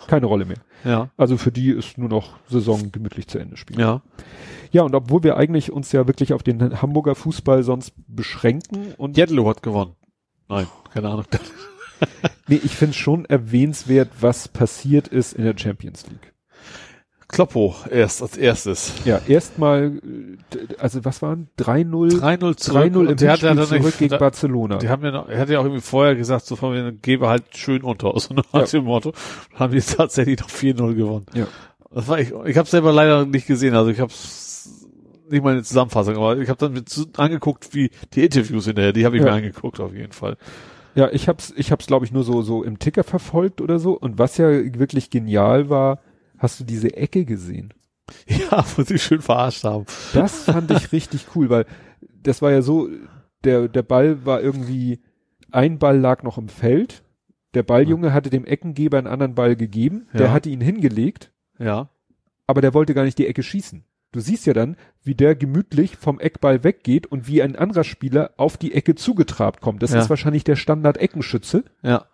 keine 0.08 0.26
Rolle 0.26 0.44
mehr. 0.44 0.58
Ja. 0.84 1.10
Also 1.16 1.36
für 1.36 1.52
die 1.52 1.70
ist 1.70 1.98
nur 1.98 2.08
noch 2.08 2.36
Saison 2.48 2.92
gemütlich 2.92 3.26
zu 3.28 3.38
Ende 3.38 3.56
spielen. 3.56 3.80
Ja. 3.80 4.02
Ja, 4.72 4.82
und 4.82 4.94
obwohl 4.94 5.22
wir 5.22 5.36
eigentlich 5.36 5.72
uns 5.72 5.92
ja 5.92 6.06
wirklich 6.06 6.32
auf 6.32 6.42
den 6.42 6.82
Hamburger 6.82 7.14
Fußball 7.14 7.62
sonst 7.62 7.92
beschränken 8.08 8.94
und 8.96 9.16
Jedlo 9.16 9.48
hat 9.48 9.62
gewonnen. 9.62 9.94
Nein, 10.48 10.66
keine 10.92 11.08
Ahnung. 11.08 11.24
nee, 12.48 12.60
ich 12.62 12.76
finde 12.76 12.94
schon 12.94 13.24
erwähnenswert, 13.24 14.10
was 14.20 14.48
passiert 14.48 15.08
ist 15.08 15.32
in 15.32 15.44
der 15.44 15.56
Champions 15.56 16.06
League. 16.08 16.34
Kloppo 17.28 17.74
erst 17.90 18.22
als 18.22 18.36
erstes. 18.36 18.92
Ja, 19.04 19.20
erstmal, 19.26 19.86
äh, 20.54 20.74
also 20.78 21.04
was 21.04 21.22
waren 21.22 21.48
3-0? 21.58 22.20
3-0 22.20 22.56
zurück. 22.56 22.82
3-0 22.84 23.08
im 23.10 23.16
der 23.16 23.30
Hinspiel 23.30 23.54
dann 23.56 23.66
zurück 23.66 23.82
nicht- 23.84 23.98
gegen 23.98 24.10
da- 24.10 24.18
Barcelona. 24.18 24.78
Die 24.78 24.88
haben 24.88 25.04
ja 25.04 25.10
noch, 25.10 25.28
er 25.28 25.38
hat 25.40 25.48
ja 25.48 25.58
auch 25.58 25.64
irgendwie 25.64 25.82
vorher 25.82 26.14
gesagt, 26.14 26.46
so 26.46 26.54
von 26.56 26.72
mir, 26.72 26.92
gebe 26.92 27.28
halt 27.28 27.44
schön 27.56 27.82
unter, 27.82 28.12
so 28.20 28.32
nach 28.34 28.44
Ja. 28.52 28.62
dem 28.64 28.84
Motto. 28.84 29.12
Haben 29.54 29.72
die 29.72 29.80
tatsächlich 29.80 30.38
noch 30.38 30.48
4-0 30.50 30.94
gewonnen. 30.94 31.26
Ja. 31.34 31.46
Das 31.92 32.06
war 32.08 32.20
ich, 32.20 32.32
ich 32.44 32.56
habe 32.58 32.68
selber 32.68 32.92
leider 32.92 33.24
nicht 33.26 33.46
gesehen, 33.46 33.74
also 33.74 33.90
ich 33.90 33.98
habe 34.00 34.12
nicht 35.28 35.42
mal 35.42 35.52
eine 35.54 35.62
Zusammenfassung, 35.64 36.16
aber 36.16 36.36
ich 36.38 36.48
habe 36.48 36.58
dann 36.58 36.72
mit 36.72 36.94
angeguckt, 37.18 37.74
wie 37.74 37.90
die 38.14 38.24
Interviews 38.24 38.66
hinterher, 38.66 38.92
die 38.92 39.04
habe 39.04 39.16
ich 39.16 39.22
Ja. 39.24 39.30
mir 39.30 39.36
angeguckt 39.36 39.80
auf 39.80 39.92
jeden 39.92 40.12
Fall. 40.12 40.36
Ja, 40.94 41.10
ich 41.10 41.28
hab's, 41.28 41.52
ich 41.56 41.72
hab's 41.72 41.86
glaube 41.88 42.06
ich 42.06 42.12
nur 42.12 42.22
so, 42.22 42.42
so 42.42 42.62
im 42.62 42.78
Ticker 42.78 43.02
verfolgt 43.04 43.60
oder 43.60 43.78
so. 43.78 43.92
Und 43.98 44.18
was 44.18 44.36
ja 44.38 44.48
wirklich 44.48 45.10
genial 45.10 45.68
war, 45.68 45.98
hast 46.38 46.60
du 46.60 46.65
diese 46.65 46.97
Ecke 46.97 47.24
gesehen? 47.24 47.72
Ja, 48.28 48.65
wo 48.76 48.83
sie 48.83 48.99
schön 49.01 49.20
verarscht 49.20 49.65
haben. 49.65 49.85
Das 50.15 50.44
fand 50.44 50.70
ich 50.70 50.92
richtig 50.92 51.26
cool, 51.35 51.51
weil 51.51 51.67
das 52.22 52.40
war 52.40 52.52
ja 52.52 52.62
so, 52.62 52.88
der, 53.44 53.67
der 53.69 53.83
Ball 53.83 54.24
war 54.24 54.40
irgendwie, 54.40 55.01
ein 55.51 55.78
Ball 55.81 55.99
lag 55.99 56.22
noch 56.22 56.38
im 56.38 56.49
Feld. 56.49 57.02
Der 57.54 57.62
Balljunge 57.65 58.12
hatte 58.12 58.31
dem 58.31 58.44
Eckengeber 58.44 58.99
einen 58.99 59.06
anderen 59.08 59.35
Ball 59.35 59.56
gegeben. 59.56 60.06
Der 60.12 60.26
Ja. 60.26 60.33
hatte 60.33 60.51
ihn 60.51 60.60
hingelegt, 60.60 61.33
Ja. 61.58 61.88
aber 62.47 62.60
der 62.60 62.74
wollte 62.74 62.94
gar 62.94 63.02
nicht 63.04 63.19
die 63.19 63.26
Ecke 63.26 63.42
schießen. 63.42 63.85
Du 64.12 64.20
siehst 64.20 64.47
ja 64.47 64.52
dann, 64.52 64.76
wie 65.02 65.15
der 65.17 65.35
gemütlich 65.35 65.97
vom 65.97 66.20
Eckball 66.20 66.62
weggeht 66.65 67.06
und 67.06 67.26
wie 67.26 67.42
ein 67.42 67.56
anderer 67.56 67.83
Spieler 67.85 68.31
auf 68.36 68.56
die 68.56 68.72
Ecke 68.74 68.94
zugetrabt 68.94 69.60
kommt. 69.60 69.83
Das 69.83 69.92
Ja. 69.92 69.99
ist 70.01 70.10
wahrscheinlich 70.10 70.44
der 70.44 70.56
Standard-Eckenschütze. 70.56 71.65
Ja. 71.83 72.06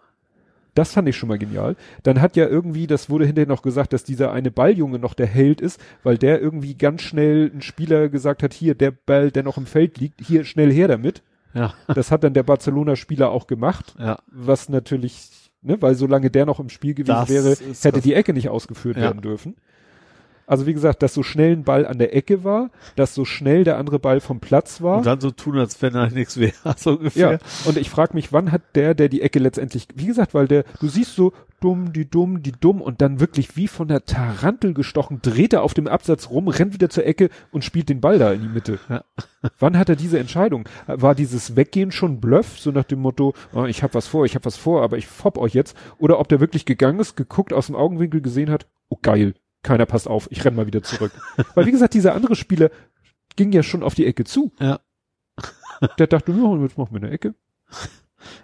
Das 0.75 0.93
fand 0.93 1.09
ich 1.09 1.17
schon 1.17 1.29
mal 1.29 1.39
genial. 1.39 1.77
Dann 2.03 2.21
hat 2.23 2.35
ja 2.37 2.47
irgendwie, 2.49 2.87
das 2.87 3.11
wurde 3.11 3.27
hinterher 3.27 3.49
noch 3.49 3.63
gesagt, 3.63 3.93
dass 3.93 4.05
dieser 4.05 4.33
eine 4.33 4.51
Balljunge 4.51 4.99
noch 4.99 5.13
der 5.15 5.27
Held 5.27 5.61
ist, 5.61 5.79
weil 6.03 6.17
der 6.17 6.41
irgendwie 6.41 6.75
ganz 6.75 7.03
schnell 7.03 7.51
ein 7.55 7.61
Spieler 7.61 8.09
gesagt 8.09 8.43
hat, 8.43 8.55
hier, 8.55 8.75
der 8.75 8.91
Ball, 8.91 9.31
der 9.31 9.43
noch 9.43 9.59
im 9.59 9.67
Feld 9.67 9.99
liegt, 9.99 10.21
hier 10.27 10.45
schnell 10.45 10.73
her 10.73 10.89
damit. 10.89 11.23
Ja. 11.55 11.75
Das 11.89 12.11
hat 12.11 12.25
dann 12.25 12.33
der 12.33 12.43
Barcelona-Spieler 12.45 13.31
auch 13.31 13.47
gemacht, 13.47 13.95
Ja. 13.99 14.19
was 14.27 14.71
natürlich, 14.71 15.29
ne, 15.61 15.77
weil 15.83 15.95
solange 15.95 16.31
der 16.31 16.47
noch 16.47 16.59
im 16.61 16.71
Spiel 16.71 16.95
gewesen 16.95 17.13
Das 17.13 17.29
wäre, 17.29 17.55
hätte 17.83 18.01
die 18.01 18.15
Ecke 18.15 18.33
nicht 18.33 18.49
ausgeführt 18.49 18.97
Ja. 18.97 19.03
werden 19.03 19.21
dürfen. 19.21 19.57
Also 20.47 20.67
wie 20.67 20.75
gesagt, 20.75 21.03
dass 21.03 21.15
so 21.15 21.23
schnell 21.23 21.53
ein 21.53 21.65
Ball 21.65 21.87
an 21.87 21.99
der 21.99 22.15
Ecke 22.15 22.45
war, 22.45 22.71
dass 22.97 23.15
so 23.15 23.25
schnell 23.25 23.65
der 23.65 23.79
andere 23.79 23.99
Ball 23.99 24.21
vom 24.21 24.41
Platz 24.41 24.83
war. 24.83 24.99
Und 24.99 25.07
dann 25.07 25.21
so 25.21 25.31
tun, 25.31 25.59
als 25.59 25.81
wenn 25.83 25.95
da 25.95 26.09
nichts 26.09 26.39
wäre, 26.39 26.53
so 26.77 26.93
ungefähr. 26.93 27.33
Ja, 27.33 27.39
und 27.65 27.77
ich 27.77 27.91
frage 27.91 28.15
mich, 28.15 28.33
wann 28.33 28.53
hat 28.53 28.63
der, 28.75 28.95
der 28.95 29.09
die 29.09 29.23
Ecke 29.23 29.39
letztendlich, 29.39 29.89
wie 29.95 30.07
gesagt, 30.07 30.35
weil 30.35 30.49
der, 30.49 30.65
du 30.81 30.89
siehst 30.89 31.15
so 31.15 31.33
dumm, 31.63 31.93
die 31.93 32.09
dumm, 32.09 32.43
die 32.43 32.53
dumm 32.53 32.81
und 32.81 33.01
dann 33.01 33.21
wirklich 33.21 33.57
wie 33.57 33.69
von 33.69 33.89
der 33.89 34.05
Tarantel 34.05 34.75
gestochen, 34.75 35.21
dreht 35.23 35.53
er 35.53 35.63
auf 35.63 35.75
dem 35.75 35.87
Absatz 35.87 36.29
rum, 36.29 36.49
rennt 36.49 36.75
wieder 36.75 36.91
zur 36.91 37.07
Ecke 37.07 37.31
und 37.53 37.65
spielt 37.65 37.89
den 37.89 38.01
Ball 38.01 38.19
da 38.19 38.33
in 38.33 38.43
die 38.43 38.49
Mitte. 38.49 38.79
Ja. 38.89 39.05
Wann 39.59 39.79
hat 39.79 39.89
er 39.89 39.97
diese 39.97 40.19
Entscheidung? 40.19 40.69
War 40.87 41.15
dieses 41.15 41.57
Weggehen 41.57 41.93
schon 41.93 42.21
Bluff, 42.21 42.59
so 42.59 42.71
nach 42.71 42.85
dem 42.85 43.01
Motto, 43.01 43.35
oh, 43.55 43.65
ich 43.65 43.83
hab 43.83 43.95
was 43.95 44.09
vor, 44.09 44.25
ich 44.25 44.35
hab 44.35 44.45
was 44.45 44.57
vor, 44.57 44.83
aber 44.83 44.99
ich 44.99 45.07
fopp 45.07 45.39
euch 45.39 45.55
jetzt? 45.55 45.77
Oder 45.99 46.19
ob 46.19 46.29
der 46.29 46.41
wirklich 46.41 46.65
gegangen 46.65 47.01
ist, 47.01 47.17
geguckt, 47.17 47.53
aus 47.53 47.67
dem 47.67 47.77
Augenwinkel 47.77 48.21
gesehen 48.21 48.51
hat, 48.51 48.67
oh 48.89 48.99
geil, 49.01 49.35
keiner 49.63 49.87
passt 49.87 50.09
auf, 50.09 50.29
ich 50.31 50.45
renn 50.45 50.55
mal 50.55 50.67
wieder 50.67 50.83
zurück. 50.83 51.13
weil 51.55 51.67
wie 51.67 51.73
gesagt, 51.73 51.95
dieser 51.95 52.15
andere 52.15 52.37
Spieler 52.37 52.71
ging 53.37 53.53
ja 53.53 53.63
schon 53.63 53.83
auf 53.83 53.95
die 53.95 54.07
Ecke 54.07 54.25
zu. 54.25 54.53
Ja. 54.61 54.81
Der 55.99 56.07
dachte, 56.07 56.33
ja, 56.33 56.57
jetzt 56.59 56.79
machen 56.79 56.93
wir 56.93 57.03
eine 57.03 57.11
Ecke. 57.11 57.35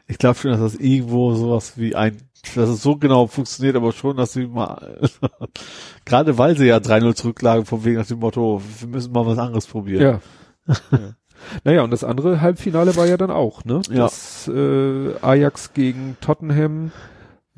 Ich 0.06 0.18
glaube 0.18 0.38
schon, 0.38 0.50
dass 0.50 0.60
das 0.60 0.74
irgendwo 0.74 1.34
sowas 1.34 1.74
wie 1.76 1.94
ein, 1.94 2.16
dass 2.56 2.68
es 2.68 2.82
so 2.82 2.96
genau 2.96 3.26
funktioniert, 3.28 3.76
aber 3.76 3.92
schon, 3.92 4.16
dass 4.16 4.32
sie 4.32 4.46
mal, 4.46 5.08
gerade 6.04 6.36
weil 6.38 6.56
sie 6.56 6.66
ja 6.66 6.78
3-0 6.78 7.14
zurücklagen, 7.14 7.64
vom 7.64 7.84
Weg 7.84 7.96
nach 7.96 8.06
dem 8.06 8.18
Motto, 8.18 8.60
wir 8.80 8.88
müssen 8.88 9.12
mal 9.12 9.26
was 9.26 9.38
anderes 9.38 9.66
probieren. 9.66 10.02
Ja. 10.02 10.74
ja. 10.90 11.14
Naja, 11.62 11.82
und 11.82 11.92
das 11.92 12.02
andere 12.02 12.40
Halbfinale 12.40 12.96
war 12.96 13.06
ja 13.06 13.16
dann 13.16 13.30
auch, 13.30 13.64
ne? 13.64 13.82
Ja. 13.88 14.04
Das 14.04 14.48
äh, 14.48 15.14
Ajax 15.22 15.72
gegen 15.72 16.16
Tottenham. 16.20 16.90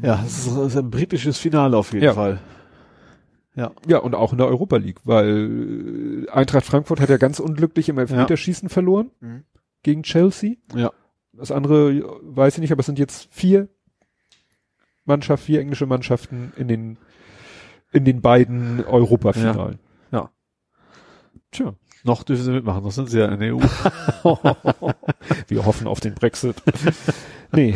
Ja, 0.03 0.17
das 0.23 0.47
ist, 0.47 0.57
das 0.57 0.67
ist 0.67 0.77
ein 0.77 0.91
britisches 0.91 1.39
Finale 1.39 1.77
auf 1.79 1.93
jeden 1.95 2.05
Ja. 2.05 2.13
Fall. 2.13 2.41
Ja. 3.57 3.73
Ja, 3.87 3.99
und 3.99 4.15
auch 4.15 4.33
in 4.33 4.39
der 4.39 4.47
Europa 4.47 4.77
League, 4.77 5.01
weil 5.05 6.25
äh, 6.27 6.31
Eintracht 6.31 6.65
Frankfurt 6.65 7.01
hat 7.01 7.09
ja 7.11 7.17
ganz 7.17 7.41
unglücklich 7.41 7.89
im 7.89 7.99
Elfmeterschießen 7.99 8.69
verloren 8.69 9.11
Mhm. 9.21 9.45
gegen 9.83 10.03
Chelsea. 10.05 10.55
Ja. 10.75 10.93
Das 11.33 11.51
andere 11.51 11.91
äh, 11.93 12.05
weiß 12.23 12.55
ich 12.55 12.61
nicht, 12.61 12.73
aber 12.73 12.81
es 12.81 12.87
sind 12.87 12.99
jetzt 12.99 13.29
vier 13.33 13.69
Mannschaften, 15.05 15.47
vier 15.47 15.61
englische 15.61 15.87
Mannschaften 15.87 16.53
in 16.57 16.69
den 16.69 16.99
in 17.93 18.05
den 18.05 18.21
beiden 18.21 18.85
Europafinalen. 18.85 19.81
Ja. 20.13 20.31
Tja, 21.51 21.75
Noch 22.05 22.23
dürfen 22.23 22.45
sie 22.45 22.53
mitmachen, 22.53 22.85
noch 22.85 22.93
sind 22.93 23.11
sie 23.11 23.19
ja 23.19 23.27
in 23.27 23.41
der 23.41 23.57
EU. 23.57 23.61
wir 25.49 25.67
hoffen 25.67 25.89
auf 25.89 25.99
den 25.99 26.15
Brexit. 26.15 26.55
nee. 27.53 27.75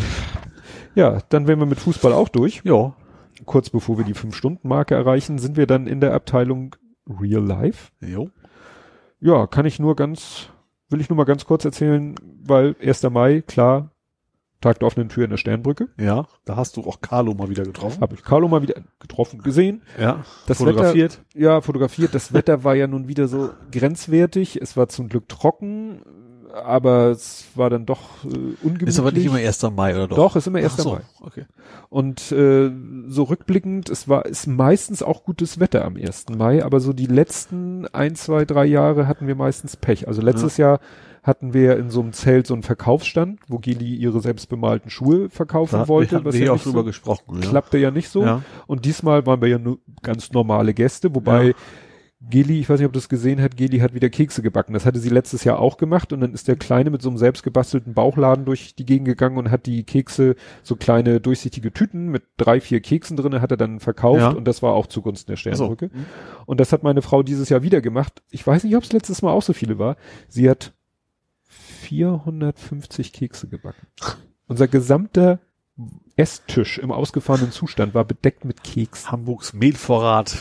Ja, 0.94 1.18
dann 1.30 1.48
wären 1.48 1.58
wir 1.58 1.66
mit 1.66 1.80
Fußball 1.80 2.12
auch 2.12 2.28
durch. 2.28 2.60
ja. 2.64 2.94
Kurz 3.44 3.70
bevor 3.70 3.98
wir 3.98 4.04
die 4.04 4.14
Fünf-Stunden-Marke 4.14 4.94
erreichen, 4.94 5.38
sind 5.38 5.56
wir 5.56 5.66
dann 5.66 5.86
in 5.86 6.00
der 6.00 6.14
Abteilung 6.14 6.76
Real 7.08 7.44
Life. 7.44 7.90
Jo. 8.00 8.30
Ja, 9.20 9.46
kann 9.46 9.66
ich 9.66 9.78
nur 9.78 9.96
ganz, 9.96 10.48
will 10.88 11.00
ich 11.00 11.08
nur 11.08 11.16
mal 11.16 11.24
ganz 11.24 11.44
kurz 11.44 11.64
erzählen, 11.64 12.14
weil 12.42 12.76
1. 12.82 13.02
Mai, 13.04 13.42
klar, 13.46 13.90
Tag 14.64 14.78
der 14.78 14.86
offenen 14.86 15.10
Tür 15.10 15.24
in 15.24 15.30
der 15.30 15.36
Sternbrücke. 15.36 15.90
Ja, 16.00 16.26
da 16.46 16.56
hast 16.56 16.78
du 16.78 16.84
auch 16.84 17.02
Carlo 17.02 17.34
mal 17.34 17.50
wieder 17.50 17.64
getroffen. 17.64 18.00
Habe 18.00 18.14
ich 18.14 18.22
Carlo 18.22 18.48
mal 18.48 18.62
wieder 18.62 18.80
getroffen, 18.98 19.42
gesehen. 19.42 19.82
Ja. 20.00 20.24
Das 20.46 20.56
fotografiert. 20.56 21.18
Wetter, 21.18 21.38
ja, 21.38 21.60
fotografiert. 21.60 22.14
Das 22.14 22.32
Wetter 22.32 22.64
war 22.64 22.74
ja 22.74 22.86
nun 22.86 23.06
wieder 23.06 23.28
so 23.28 23.50
grenzwertig. 23.70 24.60
Es 24.62 24.74
war 24.74 24.88
zum 24.88 25.10
Glück 25.10 25.28
trocken, 25.28 26.00
aber 26.54 27.10
es 27.10 27.46
war 27.54 27.70
dann 27.70 27.86
doch 27.86 28.24
äh, 28.24 28.28
ungemütlich. 28.62 28.88
Ist 28.88 28.98
aber 28.98 29.12
nicht 29.12 29.26
immer 29.26 29.36
1. 29.36 29.62
Mai, 29.74 29.94
oder 29.94 30.08
doch? 30.08 30.16
Doch, 30.16 30.36
ist 30.36 30.46
immer 30.46 30.58
1. 30.58 30.74
Ach 30.74 30.78
so, 30.78 30.92
Mai. 30.92 31.00
Okay. 31.20 31.44
Und 31.90 32.32
äh, 32.32 32.70
so 33.08 33.24
rückblickend, 33.24 33.90
es 33.90 34.08
war 34.08 34.26
ist 34.26 34.46
meistens 34.46 35.02
auch 35.02 35.24
gutes 35.24 35.60
Wetter 35.60 35.84
am 35.84 35.96
1. 35.96 36.26
Mai, 36.36 36.64
aber 36.64 36.80
so 36.80 36.92
die 36.92 37.06
letzten 37.06 37.86
ein, 37.88 38.14
zwei, 38.14 38.44
drei 38.44 38.64
Jahre 38.64 39.06
hatten 39.06 39.26
wir 39.26 39.34
meistens 39.34 39.76
Pech. 39.76 40.08
Also 40.08 40.22
letztes 40.22 40.56
Jahr 40.56 40.80
hatten 41.24 41.54
wir 41.54 41.78
in 41.78 41.88
so 41.90 42.02
einem 42.02 42.12
Zelt 42.12 42.46
so 42.46 42.52
einen 42.52 42.62
Verkaufsstand, 42.62 43.40
wo 43.48 43.58
Gili 43.58 43.96
ihre 43.96 44.20
selbstbemalten 44.20 44.90
Schuhe 44.90 45.30
verkaufen 45.30 45.78
Da 45.80 45.88
wollte, 45.88 46.16
wir 46.16 46.24
was 46.26 46.34
hier 46.34 46.46
ja 46.46 46.50
auch 46.52 46.56
nicht 46.56 46.66
drüber 46.66 46.80
so, 46.80 46.84
gesprochen. 46.84 47.40
Ja. 47.42 47.48
klappte 47.48 47.78
ja 47.78 47.90
nicht 47.90 48.10
so. 48.10 48.24
Ja. 48.24 48.42
Und 48.66 48.84
diesmal 48.84 49.24
waren 49.24 49.40
wir 49.40 49.48
ja 49.48 49.58
nur 49.58 49.78
ganz 50.02 50.32
normale 50.32 50.74
Gäste, 50.74 51.14
wobei 51.14 51.48
Ja. 51.48 51.54
Geli, 52.30 52.60
ich 52.60 52.68
weiß 52.68 52.78
nicht, 52.78 52.86
ob 52.86 52.92
du 52.92 52.98
das 52.98 53.08
gesehen 53.08 53.40
hat, 53.42 53.56
Geli 53.56 53.78
hat 53.80 53.92
wieder 53.94 54.08
Kekse 54.08 54.40
gebacken. 54.42 54.72
Das 54.72 54.86
hatte 54.86 54.98
sie 54.98 55.08
letztes 55.08 55.44
Jahr 55.44 55.58
auch 55.58 55.76
gemacht 55.76 56.12
und 56.12 56.20
dann 56.20 56.32
ist 56.32 56.48
der 56.48 56.56
Kleine 56.56 56.90
mit 56.90 57.02
so 57.02 57.08
einem 57.08 57.18
selbstgebastelten 57.18 57.92
Bauchladen 57.94 58.44
durch 58.44 58.74
die 58.74 58.86
Gegend 58.86 59.06
gegangen 59.06 59.36
und 59.36 59.50
hat 59.50 59.66
die 59.66 59.84
Kekse, 59.84 60.34
so 60.62 60.76
kleine 60.76 61.20
durchsichtige 61.20 61.72
Tüten 61.72 62.08
mit 62.08 62.22
drei, 62.36 62.60
vier 62.60 62.80
Keksen 62.80 63.16
drinne, 63.16 63.40
hat 63.40 63.50
er 63.50 63.56
dann 63.56 63.78
verkauft 63.80 64.20
Ja. 64.20 64.30
und 64.30 64.46
das 64.46 64.62
war 64.62 64.72
auch 64.74 64.86
zugunsten 64.86 65.28
der 65.32 65.34
Ach 65.36 65.56
so. 65.56 65.64
Sternbrücke. 65.66 65.90
Und 66.46 66.60
das 66.60 66.72
hat 66.72 66.82
meine 66.82 67.02
Frau 67.02 67.22
dieses 67.22 67.48
Jahr 67.48 67.62
wieder 67.62 67.80
gemacht. 67.80 68.22
Ich 68.30 68.46
weiß 68.46 68.64
nicht, 68.64 68.76
ob 68.76 68.84
es 68.84 68.92
letztes 68.92 69.22
Mal 69.22 69.32
auch 69.32 69.42
so 69.42 69.52
viele 69.52 69.78
war. 69.78 69.96
Sie 70.28 70.48
hat 70.48 70.72
450 71.46 73.12
Kekse 73.12 73.48
gebacken. 73.48 73.86
Unser 74.46 74.68
gesamter 74.68 75.40
Esstisch 76.16 76.78
im 76.78 76.92
ausgefahrenen 76.92 77.50
Zustand 77.50 77.94
war 77.94 78.04
bedeckt 78.04 78.44
mit 78.44 78.62
Keks. 78.62 79.10
Hamburgs 79.10 79.52
Mehlvorrat. 79.52 80.36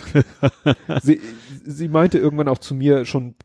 sie, 1.02 1.20
sie 1.66 1.88
meinte 1.88 2.20
irgendwann 2.20 2.48
auch 2.48 2.60
zu 2.60 2.76
mir 2.76 3.06
schon 3.06 3.36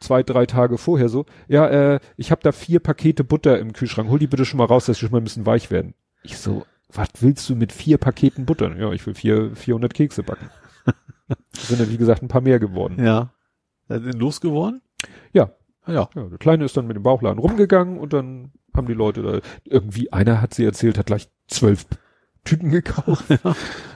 zwei, 0.00 0.22
drei 0.22 0.46
Tage 0.46 0.78
vorher 0.78 1.08
so, 1.08 1.24
ja, 1.48 1.66
äh, 1.66 2.00
ich 2.16 2.30
habe 2.30 2.42
da 2.42 2.52
vier 2.52 2.80
Pakete 2.80 3.24
Butter 3.24 3.58
im 3.58 3.72
Kühlschrank, 3.72 4.08
hol 4.10 4.18
die 4.18 4.26
bitte 4.26 4.44
schon 4.44 4.58
mal 4.58 4.66
raus, 4.66 4.86
dass 4.86 4.98
die 4.98 5.06
schon 5.06 5.12
mal 5.12 5.18
ein 5.18 5.24
bisschen 5.24 5.46
weich 5.46 5.70
werden. 5.70 5.94
Ich 6.22 6.38
so, 6.38 6.64
was 6.92 7.08
willst 7.20 7.48
du 7.48 7.56
mit 7.56 7.72
vier 7.72 7.98
Paketen 7.98 8.46
Butter? 8.46 8.76
Ja, 8.76 8.92
ich 8.92 9.06
will 9.06 9.14
vier, 9.14 9.54
400 9.56 9.92
Kekse 9.94 10.22
backen. 10.22 10.50
Sind 11.52 11.80
ja, 11.80 11.88
wie 11.90 11.96
gesagt, 11.98 12.22
ein 12.22 12.28
paar 12.28 12.40
mehr 12.40 12.58
geworden. 12.58 13.04
ja. 13.04 13.32
Denn 13.90 14.12
losgeworden? 14.12 14.82
Ja. 15.32 15.52
Ah, 15.82 15.92
Ja. 15.92 16.10
Ja, 16.14 16.24
der 16.24 16.38
Kleine 16.38 16.64
ist 16.66 16.76
dann 16.76 16.86
mit 16.86 16.96
dem 16.96 17.02
Bauchladen 17.02 17.38
rumgegangen 17.38 17.98
und 17.98 18.12
dann 18.12 18.52
haben 18.76 18.86
die 18.86 18.92
Leute 18.94 19.22
da, 19.22 19.40
irgendwie, 19.64 20.12
einer 20.12 20.42
hat 20.42 20.52
sie 20.52 20.64
erzählt, 20.64 20.98
hat 20.98 21.06
gleich 21.06 21.28
zwölf 21.48 21.86
Tüten 22.44 22.70
gekauft. 22.70 23.24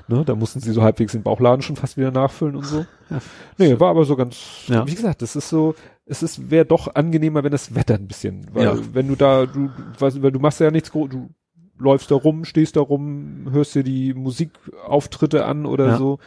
Ne, 0.08 0.24
da 0.24 0.34
mussten 0.34 0.58
sie 0.58 0.72
so 0.72 0.82
halbwegs 0.82 1.12
den 1.12 1.22
Bauchladen 1.22 1.62
schon 1.62 1.76
fast 1.76 1.96
wieder 1.96 2.10
nachfüllen 2.10 2.56
und 2.56 2.66
so. 2.66 2.84
Ja. 3.08 3.20
Nee, 3.56 3.78
war 3.78 3.90
aber 3.90 4.04
so 4.04 4.16
ganz, 4.16 4.64
Ja. 4.66 4.84
wie 4.86 4.96
gesagt, 4.96 5.22
das 5.22 5.36
ist 5.36 5.48
so, 5.48 5.76
es 6.06 6.24
ist, 6.24 6.50
wäre 6.50 6.66
doch 6.66 6.92
angenehmer, 6.96 7.44
wenn 7.44 7.52
das 7.52 7.76
Wetter 7.76 7.94
ein 7.94 8.08
bisschen, 8.08 8.46
weil 8.52 8.64
Ja. 8.64 8.76
wenn 8.92 9.06
du 9.06 9.14
da, 9.14 9.46
du, 9.46 9.70
weißt, 10.00 10.20
weil 10.20 10.32
du 10.32 10.40
machst 10.40 10.58
ja 10.58 10.72
nichts 10.72 10.90
groß, 10.90 11.10
du 11.10 11.30
läufst 11.78 12.10
da 12.10 12.16
rum, 12.16 12.44
stehst 12.44 12.74
da 12.74 12.80
rum, 12.80 13.46
hörst 13.52 13.76
dir 13.76 13.84
die 13.84 14.12
Musikauftritte 14.12 15.44
an 15.44 15.66
oder 15.66 15.86
Ja. 15.86 15.96
so. 15.98 16.18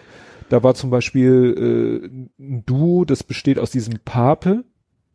Da 0.49 0.63
war 0.63 0.73
zum 0.73 0.89
Beispiel 0.89 2.01
äh, 2.39 2.41
ein 2.41 2.63
Duo, 2.65 3.03
das 3.03 3.23
besteht 3.23 3.59
aus 3.59 3.71
diesem 3.71 3.95
Pape, 4.05 4.63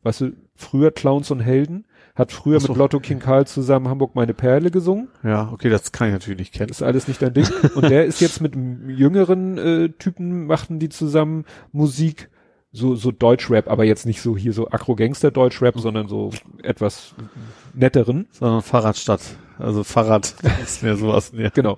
weißt 0.02 0.20
du, 0.20 0.32
früher 0.54 0.90
Clowns 0.90 1.30
und 1.30 1.40
Helden, 1.40 1.86
hat 2.14 2.32
früher 2.32 2.58
Ach 2.58 2.62
so. 2.62 2.68
mit 2.68 2.78
Lotto 2.78 3.00
King 3.00 3.18
Karl 3.18 3.46
zusammen 3.46 3.88
Hamburg 3.88 4.14
meine 4.14 4.34
Perle 4.34 4.70
gesungen. 4.70 5.08
Ja, 5.22 5.50
okay, 5.52 5.70
das 5.70 5.92
kann 5.92 6.08
ich 6.08 6.12
natürlich 6.12 6.38
nicht 6.38 6.54
kennen. 6.54 6.70
ist 6.70 6.82
alles 6.82 7.08
nicht 7.08 7.22
dein 7.22 7.34
Ding. 7.34 7.46
Und 7.74 7.88
der 7.88 8.04
ist 8.04 8.20
jetzt 8.20 8.40
mit 8.40 8.54
jüngeren 8.54 9.58
äh, 9.58 9.88
Typen, 9.90 10.46
machten 10.46 10.78
die 10.78 10.88
zusammen 10.88 11.44
Musik, 11.72 12.28
so, 12.72 12.94
so 12.94 13.10
Deutschrap, 13.10 13.68
aber 13.68 13.84
jetzt 13.84 14.06
nicht 14.06 14.20
so 14.22 14.36
hier 14.36 14.52
so 14.52 14.70
Agro-Gangster-Deutschrap, 14.70 15.78
sondern 15.78 16.08
so 16.08 16.30
etwas 16.62 17.14
netteren. 17.74 18.28
Sondern 18.30 18.62
Fahrradstadt. 18.62 19.22
Also 19.58 19.82
Fahrrad 19.84 20.34
ist 20.62 20.82
mehr 20.82 20.96
sowas. 20.96 21.32
Ja. 21.36 21.48
Genau. 21.50 21.76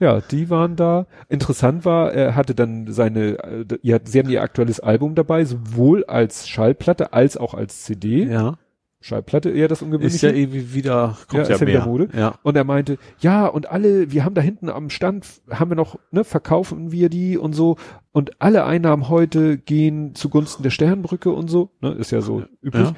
Ja, 0.00 0.20
die 0.20 0.50
waren 0.50 0.76
da. 0.76 1.06
Interessant 1.28 1.84
war, 1.84 2.12
er 2.12 2.34
hatte 2.34 2.54
dann 2.54 2.92
seine, 2.92 3.38
äh, 3.42 3.64
ihr, 3.82 4.00
sie 4.04 4.18
haben 4.18 4.28
ihr 4.28 4.42
aktuelles 4.42 4.80
Album 4.80 5.14
dabei, 5.14 5.44
sowohl 5.44 6.04
als 6.04 6.48
Schallplatte 6.48 7.12
als 7.12 7.36
auch 7.36 7.54
als 7.54 7.84
CD. 7.84 8.24
ja. 8.24 8.56
Schallplatte 9.04 9.50
eher 9.50 9.68
das 9.68 9.82
ungewöhnliche. 9.82 10.16
Ist 10.16 10.22
ja 10.22 10.30
irgendwie 10.30 10.72
wieder, 10.72 11.18
kommt 11.28 11.32
Ja, 11.34 11.38
ja, 11.40 11.54
ist 11.54 11.60
ja 11.60 11.66
mehr. 11.66 11.74
wieder 11.74 11.84
Mode. 11.84 12.08
Ja. 12.16 12.38
Und 12.42 12.56
er 12.56 12.64
meinte, 12.64 12.96
ja, 13.20 13.46
und 13.46 13.68
alle, 13.68 14.10
wir 14.10 14.24
haben 14.24 14.34
da 14.34 14.40
hinten 14.40 14.70
am 14.70 14.88
Stand, 14.88 15.26
haben 15.50 15.70
wir 15.70 15.76
noch, 15.76 15.98
ne, 16.10 16.24
verkaufen 16.24 16.90
wir 16.90 17.10
die 17.10 17.36
und 17.36 17.52
so. 17.52 17.76
Und 18.12 18.40
alle 18.40 18.64
Einnahmen 18.64 19.10
heute 19.10 19.58
gehen 19.58 20.14
zugunsten 20.14 20.62
der 20.62 20.70
Sternbrücke 20.70 21.30
und 21.30 21.48
so, 21.48 21.68
ne, 21.82 21.92
ist 21.92 22.12
ja 22.12 22.22
so 22.22 22.44
üblich. 22.62 22.88
Ja. 22.88 22.94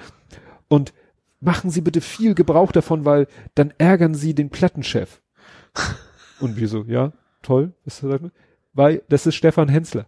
Und 0.68 0.94
machen 1.40 1.70
Sie 1.70 1.80
bitte 1.80 2.00
viel 2.00 2.36
Gebrauch 2.36 2.70
davon, 2.70 3.04
weil 3.04 3.26
dann 3.56 3.74
ärgern 3.76 4.14
Sie 4.14 4.32
den 4.32 4.50
Plattenchef. 4.50 5.20
und 6.40 6.56
wir 6.56 6.68
so, 6.68 6.84
ja, 6.84 7.14
toll, 7.42 7.72
was 7.84 7.98
sagt 7.98 8.22
man? 8.22 8.30
Weil 8.74 9.02
das 9.08 9.26
ist 9.26 9.34
Stefan 9.34 9.68
Hensler. 9.68 10.06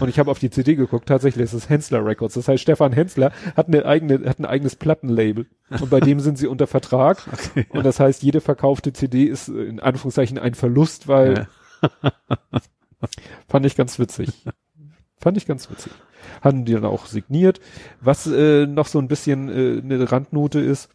Und 0.00 0.08
ich 0.08 0.18
habe 0.18 0.30
auf 0.30 0.38
die 0.38 0.50
CD 0.50 0.76
geguckt, 0.76 1.08
tatsächlich 1.08 1.44
ist 1.44 1.52
es 1.52 1.68
Hensler 1.68 2.04
Records. 2.04 2.34
Das 2.34 2.46
heißt, 2.46 2.62
Stefan 2.62 2.92
Hensler 2.92 3.32
hat 3.56 3.68
eine 3.68 3.84
eigene, 3.84 4.28
hat 4.28 4.38
ein 4.38 4.44
eigenes 4.44 4.76
Plattenlabel. 4.76 5.46
Und 5.68 5.90
bei 5.90 6.00
dem 6.00 6.20
sind 6.20 6.38
sie 6.38 6.46
unter 6.46 6.66
Vertrag. 6.66 7.26
Okay. 7.34 7.66
Und 7.70 7.84
das 7.84 8.00
heißt, 8.00 8.22
jede 8.22 8.40
verkaufte 8.40 8.92
CD 8.92 9.24
ist 9.24 9.48
in 9.48 9.80
Anführungszeichen 9.80 10.38
ein 10.38 10.54
Verlust, 10.54 11.08
weil 11.08 11.48
fand 13.48 13.66
ich 13.66 13.76
ganz 13.76 13.98
witzig. 13.98 14.30
Fand 15.18 15.36
ich 15.36 15.46
ganz 15.46 15.70
witzig. 15.70 15.92
Hatten 16.40 16.64
die 16.64 16.72
dann 16.72 16.84
auch 16.84 17.06
signiert. 17.06 17.60
Was 18.00 18.26
äh, 18.26 18.66
noch 18.66 18.86
so 18.86 18.98
ein 18.98 19.08
bisschen 19.08 19.48
äh, 19.48 19.80
eine 19.82 20.10
Randnote 20.10 20.60
ist, 20.60 20.90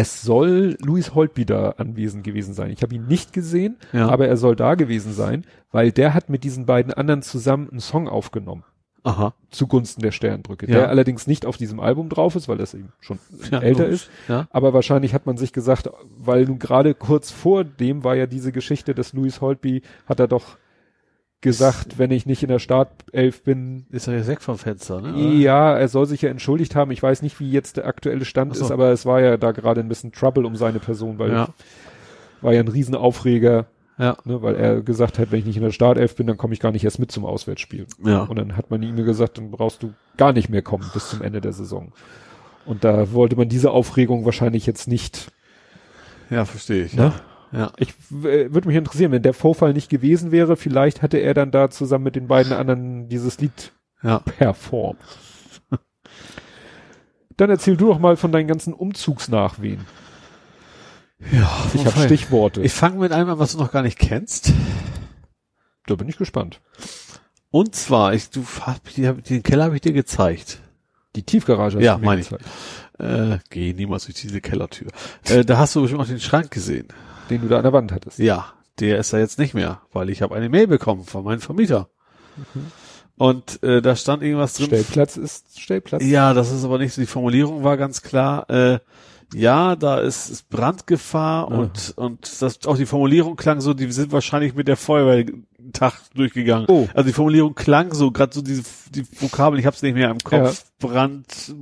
es 0.00 0.22
soll 0.22 0.76
Louis 0.80 1.12
Holtby 1.14 1.44
da 1.44 1.70
anwesend 1.70 2.22
gewesen 2.22 2.54
sein. 2.54 2.70
Ich 2.70 2.82
habe 2.82 2.94
ihn 2.94 3.06
nicht 3.08 3.32
gesehen, 3.32 3.76
Ja. 3.92 4.08
aber 4.08 4.28
er 4.28 4.36
soll 4.36 4.54
da 4.54 4.76
gewesen 4.76 5.12
sein, 5.12 5.44
weil 5.72 5.90
der 5.90 6.14
hat 6.14 6.28
mit 6.30 6.44
diesen 6.44 6.66
beiden 6.66 6.92
anderen 6.92 7.22
zusammen 7.22 7.68
einen 7.68 7.80
Song 7.80 8.06
aufgenommen 8.08 8.62
Aha. 9.02 9.34
zugunsten 9.50 10.00
der 10.02 10.12
Sternbrücke, 10.12 10.66
Ja. 10.66 10.74
der 10.78 10.88
allerdings 10.88 11.26
nicht 11.26 11.44
auf 11.46 11.56
diesem 11.56 11.80
Album 11.80 12.08
drauf 12.10 12.36
ist, 12.36 12.48
weil 12.48 12.58
das 12.58 12.74
eben 12.74 12.92
schon 13.00 13.18
Ja, 13.50 13.58
älter 13.58 13.84
logisch. 13.84 14.02
ist. 14.02 14.10
Ja. 14.28 14.46
Aber 14.52 14.72
wahrscheinlich 14.72 15.14
hat 15.14 15.26
man 15.26 15.36
sich 15.36 15.52
gesagt, 15.52 15.90
weil 16.16 16.44
nun 16.44 16.60
gerade 16.60 16.94
kurz 16.94 17.32
vor 17.32 17.64
dem 17.64 18.04
war 18.04 18.14
ja 18.14 18.26
diese 18.26 18.52
Geschichte, 18.52 18.94
dass 18.94 19.12
Louis 19.14 19.40
Holtby 19.40 19.82
hat 20.06 20.20
er 20.20 20.28
doch 20.28 20.58
gesagt, 21.40 21.98
wenn 21.98 22.10
ich 22.10 22.26
nicht 22.26 22.42
in 22.42 22.48
der 22.48 22.58
Startelf 22.58 23.42
bin, 23.44 23.86
Ist 23.90 24.08
er 24.08 24.16
jetzt 24.16 24.26
weg 24.26 24.42
vom 24.42 24.58
Fenster, 24.58 25.00
ne? 25.00 25.16
ja, 25.36 25.76
er 25.76 25.88
soll 25.88 26.06
sich 26.06 26.22
ja 26.22 26.30
entschuldigt 26.30 26.74
haben. 26.74 26.90
Ich 26.90 27.02
weiß 27.02 27.22
nicht, 27.22 27.38
wie 27.38 27.50
jetzt 27.50 27.76
der 27.76 27.86
aktuelle 27.86 28.24
Stand 28.24 28.56
so. 28.56 28.64
ist, 28.64 28.70
aber 28.72 28.90
es 28.90 29.06
war 29.06 29.20
ja 29.20 29.36
da 29.36 29.52
gerade 29.52 29.80
ein 29.80 29.88
bisschen 29.88 30.10
Trouble 30.12 30.44
um 30.46 30.56
seine 30.56 30.80
Person, 30.80 31.18
weil 31.18 31.30
Ja. 31.32 31.48
war 32.40 32.52
ja 32.52 32.60
ein 32.60 32.68
Riesenaufreger, 32.68 33.66
Ja. 33.98 34.16
ne, 34.24 34.42
weil 34.42 34.56
er 34.56 34.80
gesagt 34.82 35.18
hat, 35.20 35.30
wenn 35.30 35.38
ich 35.38 35.46
nicht 35.46 35.56
in 35.56 35.62
der 35.62 35.70
Startelf 35.70 36.16
bin, 36.16 36.26
dann 36.26 36.36
komme 36.38 36.54
ich 36.54 36.60
gar 36.60 36.72
nicht 36.72 36.84
erst 36.84 36.98
mit 36.98 37.12
zum 37.12 37.24
Auswärtsspiel. 37.24 37.86
Ja. 38.04 38.22
Und 38.22 38.36
dann 38.36 38.56
hat 38.56 38.70
man 38.70 38.82
ihm 38.82 38.96
gesagt, 38.96 39.38
dann 39.38 39.50
brauchst 39.52 39.82
du 39.84 39.92
gar 40.16 40.32
nicht 40.32 40.48
mehr 40.48 40.62
kommen 40.62 40.90
bis 40.92 41.10
zum 41.10 41.22
Ende 41.22 41.40
der 41.40 41.52
Saison. 41.52 41.92
Und 42.66 42.82
da 42.84 43.12
wollte 43.12 43.36
man 43.36 43.48
diese 43.48 43.70
Aufregung 43.70 44.24
wahrscheinlich 44.24 44.66
jetzt 44.66 44.88
nicht. 44.88 45.30
Ja, 46.30 46.44
verstehe 46.44 46.84
ich. 46.84 46.94
Ne? 46.94 47.04
Ja. 47.04 47.12
Ich 47.78 47.90
äh, 48.10 48.52
würde 48.52 48.68
mich 48.68 48.76
interessieren, 48.76 49.12
wenn 49.12 49.22
der 49.22 49.34
Vorfall 49.34 49.72
nicht 49.72 49.88
gewesen 49.88 50.30
wäre, 50.32 50.56
vielleicht 50.56 51.02
hätte 51.02 51.18
er 51.18 51.32
dann 51.34 51.50
da 51.50 51.70
zusammen 51.70 52.04
mit 52.04 52.16
den 52.16 52.26
beiden 52.28 52.52
anderen 52.52 53.08
dieses 53.08 53.38
Lied 53.40 53.72
Ja. 54.02 54.18
performt. 54.20 55.00
Dann 57.36 57.50
erzähl 57.50 57.76
du 57.76 57.86
doch 57.88 57.98
mal 57.98 58.16
von 58.16 58.32
deinen 58.32 58.48
ganzen 58.48 58.72
Umzugsnachwehen. 58.74 59.84
Ja. 61.32 61.50
Ich 61.74 61.84
habe 61.86 61.98
Stichworte. 62.00 62.62
Ich 62.62 62.72
fange 62.72 62.98
mit 62.98 63.12
einem 63.12 63.30
an, 63.30 63.38
was 63.38 63.52
du 63.52 63.58
noch 63.58 63.72
gar 63.72 63.82
nicht 63.82 63.98
kennst. 63.98 64.52
da 65.86 65.94
bin 65.94 66.08
ich 66.08 66.16
gespannt. 66.16 66.60
Und 67.50 67.74
zwar, 67.74 68.12
ich, 68.12 68.30
du, 68.30 68.44
den 69.28 69.42
Keller 69.42 69.64
habe 69.64 69.74
ich 69.76 69.80
dir 69.80 69.92
gezeigt. 69.92 70.58
Die 71.16 71.22
Tiefgarage 71.22 71.76
hast 71.78 71.84
Ja, 71.84 71.96
meine 71.98 72.20
ich. 72.20 72.28
gezeigt, 72.28 72.44
Äh, 72.98 73.38
geh 73.50 73.72
niemals 73.72 74.04
durch 74.04 74.16
diese 74.20 74.40
Kellertür. 74.40 74.88
Äh, 75.28 75.44
da 75.44 75.58
hast 75.58 75.74
du 75.76 75.80
bestimmt 75.82 76.02
auch 76.02 76.06
den 76.06 76.20
Schrank 76.20 76.50
gesehen. 76.50 76.88
Den 77.30 77.42
du 77.42 77.48
da 77.48 77.56
an 77.58 77.62
der 77.64 77.72
Wand 77.72 77.92
hattest. 77.92 78.18
Ja, 78.18 78.52
der 78.80 78.98
ist 78.98 79.12
da 79.12 79.18
jetzt 79.18 79.38
nicht 79.38 79.54
mehr, 79.54 79.80
weil 79.92 80.10
ich 80.10 80.22
habe 80.22 80.34
eine 80.34 80.48
Mail 80.48 80.66
bekommen 80.66 81.04
von 81.04 81.24
meinem 81.24 81.40
Vermieter. 81.40 81.88
Und 83.16 83.62
äh, 83.64 83.82
da 83.82 83.96
stand 83.96 84.22
irgendwas 84.22 84.54
drin. 84.54 84.66
Stellplatz 84.66 85.16
ist 85.16 85.60
Stellplatz. 85.60 86.04
Ja, 86.04 86.34
das 86.34 86.52
ist 86.52 86.64
aber 86.64 86.78
nicht 86.78 86.94
so, 86.94 87.00
die 87.00 87.06
Formulierung 87.06 87.64
war 87.64 87.76
ganz 87.76 88.02
klar, 88.02 88.48
äh, 88.48 88.78
ja, 89.34 89.76
da 89.76 89.98
ist, 89.98 90.30
ist 90.30 90.48
Brandgefahr 90.48 91.50
Ah. 91.50 91.54
und, 91.54 91.92
und 91.96 92.40
das, 92.40 92.66
auch 92.66 92.76
die 92.76 92.86
Formulierung 92.86 93.36
klang 93.36 93.60
so, 93.60 93.74
die 93.74 93.90
sind 93.92 94.12
wahrscheinlich 94.12 94.54
mit 94.54 94.68
der 94.68 94.76
Feuerwehr 94.76 95.26
einen 95.26 95.72
Tag 95.72 95.94
durchgegangen. 96.14 96.66
Oh. 96.68 96.88
Also 96.94 97.08
die 97.08 97.12
Formulierung 97.12 97.54
klang 97.54 97.92
so, 97.92 98.10
gerade 98.10 98.32
so 98.32 98.40
diese 98.40 98.62
die 98.90 99.04
Vokabeln, 99.20 99.60
ich 99.60 99.66
habe 99.66 99.76
es 99.76 99.82
nicht 99.82 99.94
mehr 99.94 100.10
im 100.10 100.18
Kopf, 100.18 100.64
brandartig, 100.78 101.54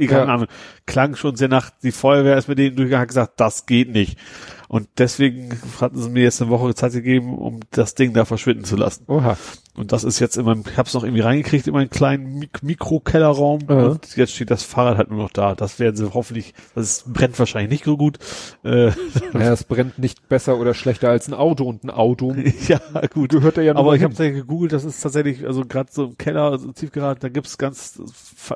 eh, 0.00 0.06
keine 0.06 0.26
Ja. 0.26 0.34
Ahnung, 0.34 0.46
klang 0.86 1.16
schon 1.16 1.36
sehr 1.36 1.48
nach, 1.48 1.70
die 1.82 1.92
Feuerwehr 1.92 2.36
ist 2.36 2.48
mit 2.48 2.58
denen 2.58 2.76
durchgegangen, 2.76 3.02
hat 3.02 3.08
gesagt, 3.08 3.40
das 3.40 3.66
geht 3.66 3.90
nicht. 3.92 4.18
Und 4.68 4.88
deswegen 4.98 5.58
hatten 5.80 6.00
sie 6.00 6.08
mir 6.10 6.22
jetzt 6.24 6.40
eine 6.42 6.50
Woche 6.50 6.74
Zeit 6.74 6.92
gegeben, 6.92 7.36
um 7.38 7.60
das 7.70 7.94
Ding 7.94 8.12
da 8.12 8.24
verschwinden 8.24 8.64
zu 8.64 8.76
lassen. 8.76 9.04
Oha. 9.06 9.36
Und 9.76 9.92
das 9.92 10.04
ist 10.04 10.20
jetzt 10.20 10.38
in 10.38 10.46
meinem, 10.46 10.64
ich 10.70 10.78
hab's 10.78 10.94
noch 10.94 11.04
irgendwie 11.04 11.20
reingekriegt 11.20 11.66
in 11.66 11.74
meinen 11.74 11.90
kleinen 11.90 12.38
Mik 12.38 12.62
Mikrokellerraum 12.62 13.60
Ja. 13.68 13.86
und 13.88 14.16
jetzt 14.16 14.32
steht 14.34 14.50
das 14.50 14.62
Fahrrad 14.62 14.96
halt 14.96 15.10
nur 15.10 15.18
noch 15.22 15.30
da. 15.30 15.54
Das 15.54 15.78
werden 15.78 15.96
sie 15.96 16.10
hoffentlich, 16.14 16.54
das 16.74 17.04
brennt 17.06 17.38
wahrscheinlich 17.38 17.70
nicht 17.70 17.84
so 17.84 17.96
gut. 17.98 18.18
Äh, 18.64 18.86
Ja, 19.34 19.52
es 19.52 19.64
brennt 19.64 19.98
nicht 19.98 20.28
besser 20.30 20.58
oder 20.58 20.72
schlechter 20.72 21.10
als 21.10 21.28
ein 21.28 21.34
Auto 21.34 21.64
und 21.64 21.84
ein 21.84 21.90
Auto 21.90 22.34
ja, 22.68 22.80
gut. 23.12 23.30
gehört 23.30 23.58
er 23.58 23.64
ja 23.64 23.74
nur 23.74 23.80
Aber 23.82 23.94
ich 23.96 24.02
habe 24.02 24.14
ja 24.24 24.30
gegoogelt, 24.30 24.72
das 24.72 24.84
ist 24.84 25.00
tatsächlich, 25.02 25.46
also 25.46 25.64
gerade 25.66 25.90
so 25.92 26.04
im 26.06 26.16
Keller, 26.18 26.50
also 26.52 26.72
Tiefgarage, 26.72 27.20
da 27.20 27.28
gibt's 27.28 27.58
ganz, 27.58 28.00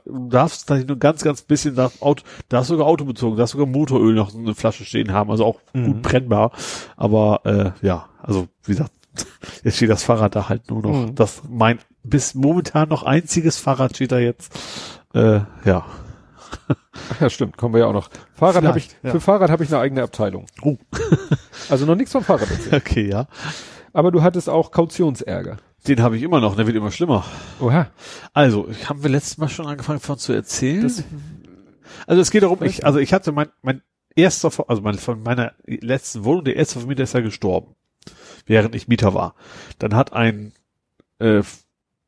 du 0.06 0.28
darfst 0.30 0.62
tatsächlich 0.68 0.88
nur 0.88 0.98
ganz, 0.98 1.22
ganz 1.22 1.42
bisschen, 1.42 1.74
da 1.74 1.90
Auto, 2.00 2.24
da 2.48 2.60
ist 2.60 2.68
sogar 2.68 2.86
autobezogen, 2.86 3.36
da 3.36 3.44
ist 3.44 3.50
sogar 3.50 3.66
Motoröl 3.66 4.14
noch 4.14 4.30
so 4.30 4.38
eine 4.38 4.54
Flasche 4.54 4.84
stehen 4.86 5.12
haben, 5.12 5.30
also 5.30 5.44
auch 5.44 5.60
Mhm. 5.74 5.84
gut 5.84 5.99
brennbar. 6.02 6.52
Aber 6.96 7.40
äh, 7.44 7.86
ja, 7.86 8.08
also 8.22 8.48
wie 8.64 8.72
gesagt, 8.72 8.92
jetzt 9.64 9.76
steht 9.76 9.90
das 9.90 10.04
Fahrrad 10.04 10.34
da 10.36 10.48
halt 10.48 10.70
nur 10.70 10.82
noch. 10.82 11.06
Mhm. 11.06 11.14
Das 11.14 11.42
mein 11.48 11.78
bis 12.02 12.34
momentan 12.34 12.88
noch 12.88 13.02
einziges 13.02 13.58
Fahrrad 13.58 13.94
steht 13.94 14.12
da 14.12 14.18
jetzt. 14.18 14.58
Äh, 15.14 15.40
ja. 15.64 15.84
Ja, 17.20 17.30
stimmt, 17.30 17.56
kommen 17.56 17.74
wir 17.74 17.80
ja 17.80 17.86
auch 17.86 17.92
noch. 17.92 18.10
Fahrrad 18.34 18.64
habe 18.64 18.78
ich, 18.78 18.90
ja. 19.02 19.10
für 19.10 19.20
Fahrrad 19.20 19.50
habe 19.50 19.62
ich 19.62 19.70
eine 19.72 19.80
eigene 19.80 20.02
Abteilung. 20.02 20.46
Oh. 20.62 20.76
Also 21.68 21.86
noch 21.86 21.94
nichts 21.94 22.10
vom 22.10 22.24
Fahrrad 22.24 22.50
erzählt. 22.50 22.74
Okay, 22.74 23.08
ja. 23.08 23.28
Aber 23.92 24.10
du 24.10 24.22
hattest 24.22 24.48
auch 24.48 24.72
Kautionsärger. 24.72 25.58
Den 25.86 26.02
habe 26.02 26.16
ich 26.16 26.22
immer 26.22 26.40
noch, 26.40 26.56
der 26.56 26.66
wird 26.66 26.76
immer 26.76 26.90
schlimmer. 26.90 27.24
Oha. 27.60 27.86
Also, 28.32 28.68
haben 28.86 29.02
wir 29.02 29.10
letztes 29.10 29.38
Mal 29.38 29.48
schon 29.48 29.66
angefangen 29.66 30.00
von 30.00 30.18
zu 30.18 30.32
erzählen. 30.32 30.92
also 32.06 32.20
es 32.20 32.30
geht 32.30 32.42
darum, 32.42 32.62
ich, 32.62 32.84
also 32.84 32.98
ich 32.98 33.12
hatte 33.12 33.30
mein, 33.30 33.48
mein 33.62 33.82
erster, 34.16 34.50
also 34.68 34.82
mein, 34.82 34.94
von 34.94 35.22
meiner 35.22 35.52
letzten 35.64 36.24
Wohnung, 36.24 36.44
der 36.44 36.56
erste 36.56 36.78
Vermieter 36.78 37.04
ist 37.04 37.14
ja 37.14 37.20
gestorben, 37.20 37.74
während 38.46 38.74
ich 38.74 38.88
Mieter 38.88 39.14
war. 39.14 39.34
Dann 39.78 39.94
hat 39.94 40.12
ein 40.12 40.52
äh, 41.18 41.42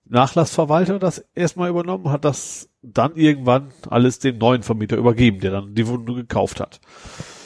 Nachlassverwalter 0.05 0.99
das 0.99 1.25
erstmal 1.35 1.71
übernommen, 1.71 2.11
hat 2.11 2.25
das 2.25 2.69
dann 2.83 3.17
irgendwann 3.17 3.73
alles 3.89 4.19
dem 4.19 4.39
neuen 4.39 4.63
Vermieter 4.63 4.97
übergeben, 4.97 5.41
der 5.41 5.53
dann 5.53 5.75
die 5.75 5.87
Wohnung 5.87 6.17
gekauft 6.17 6.61
hat. 6.61 6.81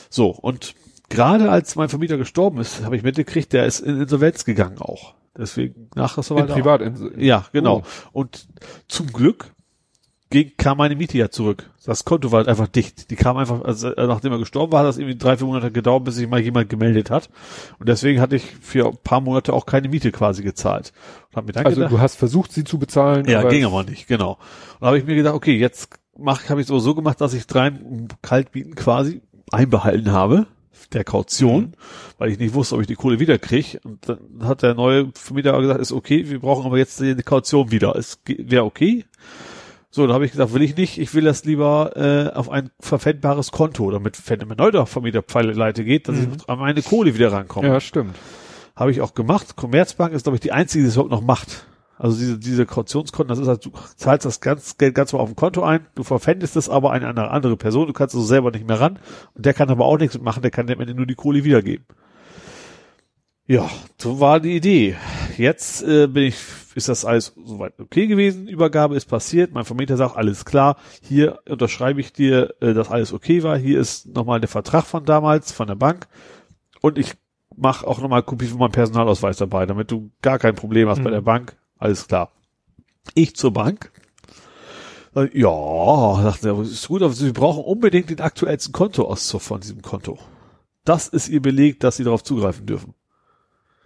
So, 0.09 0.31
und 0.31 0.75
gerade 1.09 1.51
als 1.51 1.77
mein 1.77 1.89
Vermieter 1.89 2.17
gestorben 2.17 2.59
ist, 2.59 2.85
habe 2.85 2.97
ich 2.97 3.03
mitgekriegt, 3.03 3.53
der 3.53 3.67
ist 3.67 3.81
in 3.81 4.01
Insolvenz 4.01 4.45
gegangen 4.45 4.79
auch. 4.79 5.15
Deswegen 5.37 5.91
Nachlassverwalter. 5.95 6.55
Privat. 6.55 6.83
Ja, 7.19 7.47
genau. 7.53 7.83
Oh. 8.13 8.21
Und 8.21 8.49
zum 8.89 9.13
Glück 9.13 9.53
ging, 10.31 10.53
kam 10.57 10.79
meine 10.79 10.97
Miete 10.97 11.19
ja 11.19 11.31
zurück. 11.31 11.71
Das 11.87 12.05
Konto 12.05 12.33
war 12.33 12.39
halt 12.39 12.49
einfach 12.49 12.69
dicht. 12.69 13.11
Die 13.11 13.17
kam 13.17 13.37
einfach, 13.37 13.63
also 13.63 13.91
nachdem 13.91 14.33
er 14.33 14.39
gestorben 14.39 14.73
war, 14.73 14.81
hat 14.81 14.89
das 14.89 14.99
irgendwie 14.99 15.17
drei, 15.17 15.37
vier 15.37 15.47
Monate 15.47 15.71
gedauert, 15.71 16.05
bis 16.05 16.17
sich 16.17 16.29
mal 16.29 16.41
jemand 16.41 16.69
gemeldet 16.69 17.11
hat. 17.11 17.31
Und 17.79 17.89
deswegen 17.89 18.21
hatte 18.21 18.37
ich 18.37 18.45
für 18.61 18.87
ein 18.89 18.99
paar 19.03 19.21
Monate 19.21 19.53
auch 19.53 19.67
keine 19.67 19.89
Miete 19.89 20.11
quasi 20.13 20.43
gezahlt. 20.43 20.93
Und 21.31 21.37
hab 21.37 21.47
mir 21.47 21.53
dann 21.53 21.65
also 21.65 21.77
gedacht, 21.77 21.93
du 21.93 22.01
hast 22.01 22.17
versucht, 22.17 22.53
sie 22.53 22.65
zu 22.65 22.79
bezahlen. 22.79 23.27
ja, 23.27 23.41
aber 23.41 23.51
ging 23.51 23.65
aber 23.65 23.85
nicht, 23.85 24.09
genau. 24.09 24.33
Und 24.33 24.83
da 24.83 24.89
habe 24.89 24.99
ich 24.99 25.05
mir 25.05 25.15
gedacht, 25.15 25.35
okay, 25.35 25.57
jetzt 25.57 25.91
mach, 26.19 26.49
habe 26.49 26.61
ich 26.61 26.69
es 26.69 26.83
so 26.83 26.95
gemacht, 26.95 27.21
dass 27.21 27.35
ich 27.35 27.47
drei 27.47 27.73
Kaltbieten 28.23 28.75
quasi 28.75 29.23
einbehalten 29.53 30.13
habe, 30.13 30.47
der 30.93 31.05
Kaution, 31.05 31.75
weil 32.19 32.31
ich 32.31 32.39
nicht 32.39 32.55
wusste, 32.55 32.75
ob 32.75 32.81
ich 32.81 32.87
die 32.87 32.95
Kohle 32.95 33.19
wieder 33.19 33.39
kriege. 33.39 33.81
Und 33.85 34.09
dann 34.09 34.19
hat 34.43 34.63
der 34.63 34.75
neue 34.75 35.11
Vermieter 35.15 35.59
gesagt, 35.61 35.81
ist 35.81 35.93
okay, 35.93 36.29
wir 36.29 36.41
brauchen 36.41 36.67
aber 36.67 36.79
jetzt 36.79 37.01
die 37.01 37.15
Kaution 37.17 37.71
wieder. 37.71 37.97
Es 37.97 38.21
wäre 38.27 38.65
okay. 38.65 39.05
So, 39.97 40.07
dann 40.07 40.13
habe 40.13 40.27
ich 40.27 40.33
gesagt, 40.33 40.53
will 40.53 40.61
ich 40.61 40.77
nicht, 40.77 40.99
ich 40.99 41.15
will 41.15 41.25
das 41.25 41.47
lieber 41.47 41.93
äh, 41.97 42.37
auf 42.37 42.51
ein 42.51 42.69
verpfändbares 42.81 43.51
Konto, 43.51 43.91
damit, 43.91 44.21
wenn 44.29 44.47
mir 44.47 44.55
neu 44.55 44.85
von 44.85 45.03
mir 45.03 45.11
der 45.11 45.23
Pfeile 45.23 45.73
geht, 45.73 46.07
dass 46.07 46.17
Mhm. 46.17 46.33
ich 46.37 46.49
an 46.51 46.59
meine 46.59 46.83
Kohle 46.83 47.15
wieder 47.15 47.33
rankomme. 47.33 47.69
Ja, 47.69 47.81
stimmt. 47.81 48.15
Habe 48.77 48.91
ich 48.91 49.01
auch 49.01 49.15
gemacht. 49.15 49.57
Commerzbank 49.57 50.13
ist, 50.13 50.25
glaube 50.25 50.37
ich, 50.37 50.43
die 50.43 50.53
einzige, 50.53 50.85
die 50.85 50.89
es 50.89 50.97
überhaupt 50.97 51.13
noch 51.13 51.23
macht. 51.23 51.65
Also 51.97 52.19
diese, 52.19 52.39
diese 52.39 52.67
Kautionskonten, 52.67 53.31
das 53.31 53.39
ist 53.39 53.49
halt, 53.49 53.65
du 53.65 53.71
zahlst 53.97 54.27
das 54.27 54.43
ganz, 54.43 54.77
Geld 54.77 54.95
ganz 54.95 55.15
mal 55.15 55.21
auf 55.21 55.31
dem 55.31 55.37
Konto 55.37 55.63
ein, 55.63 55.87
du 55.95 56.03
verpfändest 56.03 56.57
es 56.57 56.69
aber 56.69 56.93
an 56.93 57.03
eine 57.03 57.31
andere 57.31 57.57
Person, 57.57 57.87
du 57.87 57.95
kannst 57.95 58.15
also 58.15 58.27
selber 58.27 58.51
nicht 58.51 58.69
mehr 58.69 58.79
ran 58.79 58.99
und 59.33 59.47
der 59.47 59.55
kann 59.55 59.71
aber 59.71 59.87
auch 59.87 59.97
nichts 59.97 60.13
mitmachen, 60.15 60.43
der 60.43 60.51
kann 60.51 60.71
am 60.71 60.79
Ende 60.79 60.93
nur 60.93 61.07
die 61.07 61.15
Kohle 61.15 61.43
wiedergeben. 61.43 61.87
Ja, 63.47 63.67
so 63.97 64.21
war 64.21 64.41
die 64.41 64.57
Idee. 64.57 64.97
Jetzt 65.39 65.83
äh, 65.85 66.07
bin 66.07 66.25
ich, 66.25 66.37
ist 66.77 66.89
das 66.89 67.05
alles 67.05 67.33
soweit 67.45 67.79
okay 67.81 68.07
gewesen, 68.07 68.47
Übergabe 68.47 68.95
ist 68.95 69.07
passiert, 69.07 69.53
mein 69.53 69.65
Vermieter 69.65 69.97
sagt, 69.97 70.17
alles 70.17 70.45
klar, 70.45 70.77
hier 71.03 71.41
unterschreibe 71.49 72.01
ich 72.01 72.13
dir, 72.13 72.55
äh, 72.61 72.75
dass 72.75 72.91
alles 72.91 73.13
okay 73.13 73.43
war, 73.43 73.57
hier 73.59 73.81
ist 73.81 74.07
nochmal 74.15 74.39
der 74.41 74.49
Vertrag 74.49 74.85
von 74.85 75.05
damals, 75.05 75.51
von 75.53 75.67
der 75.67 75.75
Bank 75.75 76.07
und 76.83 76.99
ich 76.99 77.15
mache 77.57 77.87
auch 77.87 78.01
nochmal 78.01 78.23
Kopie 78.23 78.47
von 78.47 78.59
meinem 78.59 78.73
Personalausweis 78.73 79.39
dabei, 79.39 79.67
damit 79.67 79.91
du 79.91 80.11
gar 80.23 80.39
kein 80.39 80.55
Problem 80.55 80.89
hast 80.89 81.03
bei 81.03 81.11
Mhm. 81.11 81.15
der 81.15 81.21
Bank, 81.23 81.57
alles 81.79 82.07
klar. 82.07 82.31
Ich 83.15 83.35
zur 83.35 83.53
Bank. 83.53 83.91
Ja, 85.33 86.23
dachte 86.23 86.49
er, 86.51 86.61
ist 86.61 86.89
gut, 86.89 87.01
aber 87.01 87.15
Sie 87.15 87.33
brauchen 87.33 87.65
unbedingt 87.65 88.11
den 88.11 88.21
aktuellsten 88.21 88.73
Kontoauszug 88.75 89.41
von 89.41 89.61
diesem 89.63 89.81
Konto. 89.81 90.19
Das 90.85 91.09
ist 91.09 91.29
Ihr 91.29 91.41
Beleg, 91.41 91.81
dass 91.81 91.97
Sie 91.97 92.05
darauf 92.05 92.23
zugreifen 92.23 92.67
dürfen. 92.67 92.93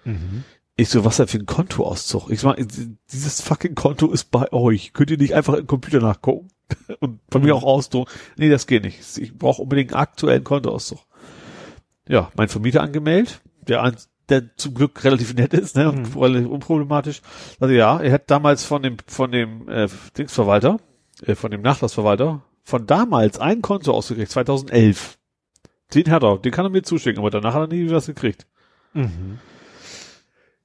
Mhm. 0.05 0.43
Ich 0.81 0.89
so, 0.89 1.05
was 1.05 1.19
denn 1.19 1.27
für 1.27 1.37
ein 1.37 1.45
Kontoauszug? 1.45 2.31
Ich 2.31 2.43
meine, 2.43 2.67
dieses 3.13 3.43
fucking 3.43 3.75
Konto 3.75 4.11
ist 4.11 4.31
bei 4.31 4.51
euch. 4.51 4.95
Könnt 4.95 5.11
ihr 5.11 5.19
nicht 5.19 5.35
einfach 5.35 5.53
im 5.53 5.67
Computer 5.67 6.01
nachgucken? 6.01 6.49
Und 7.01 7.21
bei 7.27 7.39
mir 7.39 7.55
auch 7.55 7.65
ausdrucken? 7.65 8.11
Nee, 8.39 8.49
das 8.49 8.67
geht 8.67 8.85
nicht. 8.85 9.19
Ich 9.19 9.37
brauche 9.37 9.61
unbedingt 9.61 9.93
einen 9.93 10.01
aktuellen 10.01 10.43
Kontoauszug. 10.43 11.01
Ja, 12.09 12.33
mein 12.35 12.49
Vermieter 12.49 12.81
angemeldet, 12.83 13.43
der, 13.69 13.95
der 14.31 14.57
zum 14.57 14.73
Glück 14.73 15.05
relativ 15.05 15.35
nett 15.35 15.53
ist, 15.53 15.77
ne, 15.77 15.87
und 15.91 16.17
relativ 16.17 16.49
unproblematisch. 16.49 17.21
Also 17.61 17.75
ja, 17.75 18.01
er 18.01 18.13
hat 18.13 18.31
damals 18.31 18.65
von 18.65 18.83
dem, 18.83 18.97
von 19.07 19.33
dem 19.33 19.69
äh, 19.69 19.87
Dingsverwalter, 20.17 20.79
äh, 21.27 21.35
von 21.35 21.51
dem 21.51 21.61
Nachlassverwalter, 21.61 22.43
von 22.65 22.87
damals 22.87 23.39
ein 23.39 23.61
Konto 23.61 23.93
ausgekriegt, 23.93 24.31
2011. 24.31 25.19
Den 25.93 26.11
hat 26.11 26.23
er, 26.23 26.39
den 26.39 26.53
kann 26.53 26.65
er 26.65 26.71
mir 26.71 26.83
zuschicken, 26.83 27.21
aber 27.21 27.31
danach 27.31 27.53
hat 27.53 27.71
er 27.71 27.77
nie 27.77 27.91
was 27.91 28.07
gekriegt. 28.07 28.47
Mhm. 28.95 29.41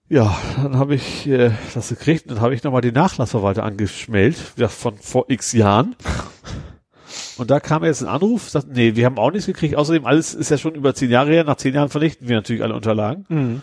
Ja, 0.07 0.37
dann 0.61 0.77
habe 0.77 0.95
ich 0.95 1.27
äh, 1.27 1.51
das 1.73 1.89
gekriegt 1.89 2.27
und 2.27 2.35
dann 2.35 2.41
habe 2.41 2.53
ich 2.53 2.63
nochmal 2.63 2.81
den 2.81 2.93
Nachlassverwalter 2.93 3.63
angeschmelzt, 3.63 4.53
ja, 4.57 4.67
von 4.67 4.97
vor 4.97 5.25
x 5.29 5.51
Jahren. 5.53 5.95
Und 7.37 7.49
da 7.49 7.59
kam 7.59 7.83
jetzt 7.83 8.01
ein 8.03 8.07
Anruf, 8.07 8.49
sagt, 8.49 8.67
nee, 8.69 8.95
wir 8.95 9.05
haben 9.05 9.17
auch 9.17 9.31
nichts 9.31 9.47
gekriegt, 9.47 9.75
außerdem 9.75 10.05
alles 10.05 10.33
ist 10.33 10.51
ja 10.51 10.57
schon 10.57 10.75
über 10.75 10.93
zehn 10.93 11.09
Jahre 11.09 11.31
her, 11.31 11.43
nach 11.43 11.57
zehn 11.57 11.73
Jahren 11.73 11.89
vernichten 11.89 12.27
wir 12.27 12.35
natürlich 12.35 12.61
alle 12.61 12.75
Unterlagen. 12.75 13.25
Mhm. 13.29 13.61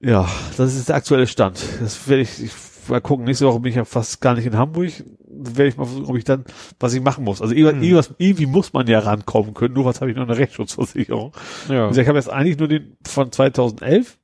Ja, 0.00 0.28
das 0.56 0.74
ist 0.76 0.88
der 0.88 0.96
aktuelle 0.96 1.26
Stand. 1.26 1.60
Das 1.80 2.06
werde 2.08 2.22
ich, 2.22 2.42
ich 2.44 2.52
mal 2.88 3.00
gucken, 3.00 3.24
nächste 3.24 3.46
Woche 3.46 3.60
bin 3.60 3.70
ich 3.70 3.76
ja 3.76 3.84
fast 3.84 4.20
gar 4.20 4.34
nicht 4.34 4.46
in 4.46 4.56
Hamburg, 4.56 4.92
werde 5.28 5.66
ich 5.68 5.76
mal 5.76 5.86
versuchen, 5.86 6.06
ob 6.06 6.16
ich 6.16 6.24
dann, 6.24 6.44
was 6.78 6.94
ich 6.94 7.00
machen 7.02 7.24
muss. 7.24 7.42
Also 7.42 7.52
irgendwas, 7.54 7.76
Mhm. 7.76 7.82
irgendwas, 7.82 8.14
irgendwie 8.18 8.46
muss 8.46 8.72
man 8.72 8.86
ja 8.86 9.00
rankommen 9.00 9.54
können, 9.54 9.74
nur 9.74 9.86
was 9.86 10.00
habe 10.00 10.10
ich 10.10 10.16
noch 10.16 10.24
eine 10.28 10.36
Rechtsschutzversicherung. 10.36 11.32
Ja. 11.68 11.88
Also 11.88 12.00
ich 12.00 12.06
habe 12.08 12.18
jetzt 12.18 12.30
eigentlich 12.30 12.58
nur 12.58 12.68
den 12.68 12.96
von 13.04 13.32
2011. 13.32 14.18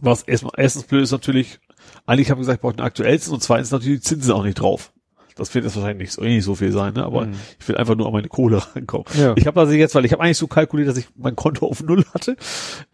Was 0.00 0.22
erstmal, 0.22 0.52
erstens 0.56 0.84
blöd 0.84 1.02
ist 1.02 1.12
natürlich, 1.12 1.58
eigentlich 2.06 2.30
haben 2.30 2.38
wir 2.38 2.42
gesagt, 2.42 2.58
ich 2.58 2.62
brauche 2.62 2.74
den 2.76 2.84
aktuellsten 2.84 3.32
und 3.34 3.42
zweitens 3.42 3.70
natürlich 3.70 4.00
die 4.00 4.06
Zinsen 4.06 4.32
auch 4.32 4.44
nicht 4.44 4.60
drauf. 4.60 4.92
Das 5.38 5.54
wird 5.54 5.66
jetzt 5.66 5.76
wahrscheinlich 5.76 5.98
nicht 6.08 6.12
so, 6.14 6.22
eh 6.22 6.34
nicht 6.34 6.44
so 6.44 6.54
viel 6.54 6.72
sein, 6.72 6.94
ne? 6.94 7.04
aber 7.04 7.26
Mhm. 7.26 7.34
ich 7.60 7.68
will 7.68 7.76
einfach 7.76 7.94
nur 7.94 8.06
an 8.06 8.12
meine 8.14 8.28
Kohle 8.28 8.62
rankommen. 8.74 9.04
Ja. 9.18 9.34
Ich 9.36 9.46
habe 9.46 9.60
also 9.60 9.72
jetzt, 9.74 9.94
weil 9.94 10.06
ich 10.06 10.12
habe 10.12 10.22
eigentlich 10.22 10.38
so 10.38 10.46
kalkuliert, 10.46 10.88
dass 10.88 10.96
ich 10.96 11.08
mein 11.14 11.36
Konto 11.36 11.66
auf 11.66 11.82
Null 11.82 12.06
hatte, 12.14 12.36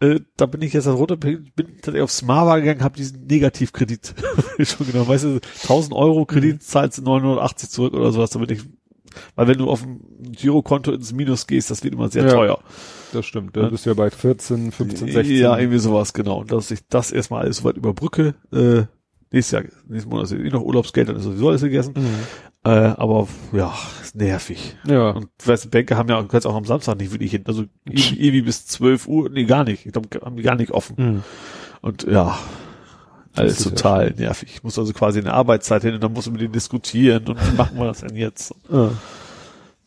äh, 0.01 0.19
da 0.35 0.45
bin 0.45 0.61
ich 0.61 0.73
jetzt 0.73 0.85
dann 0.85 0.95
runter, 0.95 1.15
bin 1.15 1.51
tatsächlich 1.55 2.01
aufs 2.01 2.17
Smava 2.17 2.57
gegangen, 2.59 2.83
habe 2.83 2.97
diesen 2.97 3.27
Negativkredit 3.27 4.13
schon 4.59 4.87
genommen. 4.87 5.07
Weißt 5.07 5.23
du, 5.23 5.39
1000 5.63 5.93
Euro 5.95 6.25
Kredit 6.25 6.55
Mhm. 6.55 6.59
zahlst 6.59 6.97
du 6.97 7.03
980 7.03 7.69
zurück 7.69 7.93
oder 7.93 8.11
sowas, 8.11 8.31
damit 8.31 8.51
ich, 8.51 8.61
weil 9.35 9.47
wenn 9.47 9.57
du 9.57 9.69
auf 9.69 9.81
dem 9.81 9.99
Girokonto 10.31 10.91
ins 10.91 11.13
Minus 11.13 11.47
gehst, 11.47 11.71
das 11.71 11.83
wird 11.83 11.93
immer 11.93 12.09
sehr 12.09 12.25
Ja. 12.25 12.31
teuer. 12.33 12.59
Das 13.11 13.25
stimmt. 13.25 13.55
Da 13.55 13.69
bist 13.69 13.85
du 13.85 13.91
ja 13.91 13.93
bei 13.93 14.09
14, 14.09 14.71
15, 14.71 15.11
16. 15.11 15.35
Ja, 15.37 15.57
irgendwie 15.57 15.79
sowas, 15.79 16.13
genau. 16.13 16.39
Und 16.41 16.51
dass 16.51 16.71
ich 16.71 16.79
das 16.89 17.11
erstmal 17.11 17.43
alles 17.43 17.57
soweit 17.57 17.77
überbrücke. 17.77 18.35
Äh, 18.51 18.83
nächstes 19.31 19.51
Jahr, 19.51 19.63
nächsten 19.87 20.09
Monat 20.09 20.25
ist 20.25 20.31
eh 20.33 20.49
noch 20.49 20.61
Urlaubsgeld, 20.63 21.09
dann 21.09 21.17
ist 21.17 21.23
sowieso 21.23 21.49
alles 21.49 21.61
gegessen. 21.61 21.93
Mhm. 21.95 22.05
Äh, 22.65 22.69
aber 22.69 23.27
ja, 23.51 23.73
ist 24.01 24.15
nervig. 24.15 24.77
Ja. 24.87 25.11
Und 25.11 25.27
weißt 25.43 25.65
du, 25.65 25.69
Bänke 25.69 25.97
haben 25.97 26.07
ja 26.09 26.21
du 26.21 26.27
kannst 26.27 26.47
auch 26.47 26.55
am 26.55 26.65
Samstag 26.65 26.97
nicht 26.97 27.11
wirklich 27.11 27.31
hin. 27.31 27.43
Also 27.45 27.65
irgendwie 27.85 28.15
irgendwie 28.19 28.41
bis 28.43 28.65
12 28.67 29.07
Uhr, 29.07 29.29
nee, 29.29 29.43
gar 29.45 29.63
nicht. 29.65 29.85
Ich 29.85 29.91
glaube, 29.91 30.07
haben 30.23 30.37
die 30.37 30.43
gar 30.43 30.55
nicht 30.55 30.71
offen. 30.71 30.95
Mhm. 30.97 31.23
Und 31.81 32.03
ja, 32.03 32.37
alles 33.35 33.59
ist 33.59 33.65
ja 33.65 33.71
total 33.71 34.11
nervig. 34.11 34.51
Ich 34.53 34.63
muss 34.63 34.77
also 34.77 34.93
quasi 34.93 35.19
in 35.19 35.25
der 35.25 35.33
Arbeitszeit 35.33 35.81
hin 35.81 35.93
und 35.93 36.03
dann 36.03 36.13
muss 36.13 36.25
man 36.25 36.33
mit 36.33 36.41
denen 36.41 36.53
diskutieren 36.53 37.27
und 37.27 37.39
wie 37.39 37.55
machen 37.55 37.77
wir 37.77 37.85
das 37.85 38.01
denn 38.01 38.15
jetzt? 38.15 38.53
Ja. 38.71 38.91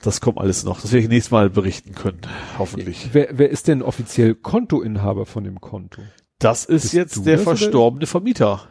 Das 0.03 0.21
kommt 0.21 0.39
alles 0.39 0.65
noch. 0.65 0.81
Das 0.81 0.93
werde 0.93 1.05
ich 1.05 1.09
nächstes 1.09 1.31
Mal 1.31 1.51
berichten 1.51 1.95
können. 1.95 2.21
Hoffentlich. 2.59 3.11
Wer, 3.13 3.29
wer 3.33 3.51
ist 3.51 3.67
denn 3.69 3.83
offiziell 3.83 4.35
Kontoinhaber 4.35 5.27
von 5.27 5.45
dem 5.45 5.61
Konto? 5.61 6.03
Das 6.39 6.65
ist 6.65 6.83
Bist 6.83 6.95
jetzt 6.95 7.27
der 7.27 7.39
verstorbene 7.39 8.07
Vermieter. 8.07 8.69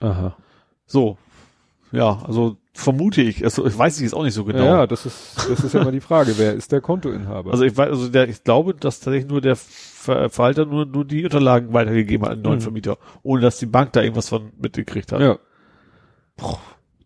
Aha. 0.00 0.36
So. 0.86 1.16
Ja, 1.92 2.22
also 2.26 2.56
vermute 2.72 3.20
ich. 3.22 3.44
Also 3.44 3.66
ich 3.66 3.76
weiß 3.76 3.96
ich 3.96 4.04
jetzt 4.04 4.14
auch 4.14 4.22
nicht 4.22 4.34
so 4.34 4.44
genau. 4.44 4.64
Ja, 4.64 4.86
das 4.86 5.06
ist, 5.06 5.36
das 5.48 5.64
ist 5.64 5.74
ja 5.74 5.82
immer 5.82 5.92
die 5.92 6.00
Frage. 6.00 6.34
Wer 6.38 6.54
ist 6.54 6.70
der 6.72 6.80
Kontoinhaber? 6.80 7.50
Also 7.52 7.64
ich 7.64 7.76
weiß, 7.76 7.88
also 7.90 8.08
der, 8.08 8.28
ich 8.28 8.44
glaube, 8.44 8.74
dass 8.74 9.00
tatsächlich 9.00 9.30
nur 9.30 9.40
der 9.40 9.56
Ver 9.56 10.30
Verwalter 10.30 10.64
nur, 10.66 10.86
nur 10.86 11.04
die 11.04 11.24
Unterlagen 11.24 11.72
weitergegeben 11.74 12.24
hat 12.24 12.32
an 12.32 12.38
den 12.38 12.44
neuen 12.44 12.58
Mhm. 12.58 12.62
Vermieter, 12.62 12.98
ohne 13.22 13.42
dass 13.42 13.58
die 13.58 13.66
Bank 13.66 13.92
da 13.92 14.00
irgendwas 14.02 14.28
von 14.28 14.50
mitgekriegt 14.60 15.12
hat. 15.12 15.20
ja. 15.20 15.38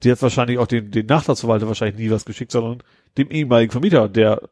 Die 0.02 0.12
hat 0.12 0.20
wahrscheinlich 0.22 0.58
auch 0.58 0.66
den, 0.66 0.90
den 0.90 1.06
Nachlassverwalter 1.06 1.66
wahrscheinlich 1.66 1.98
nie 1.98 2.10
was 2.10 2.24
geschickt, 2.24 2.52
sondern 2.52 2.82
dem 3.16 3.30
ehemaligen 3.30 3.72
Vermieter, 3.72 4.08
der 4.08 4.42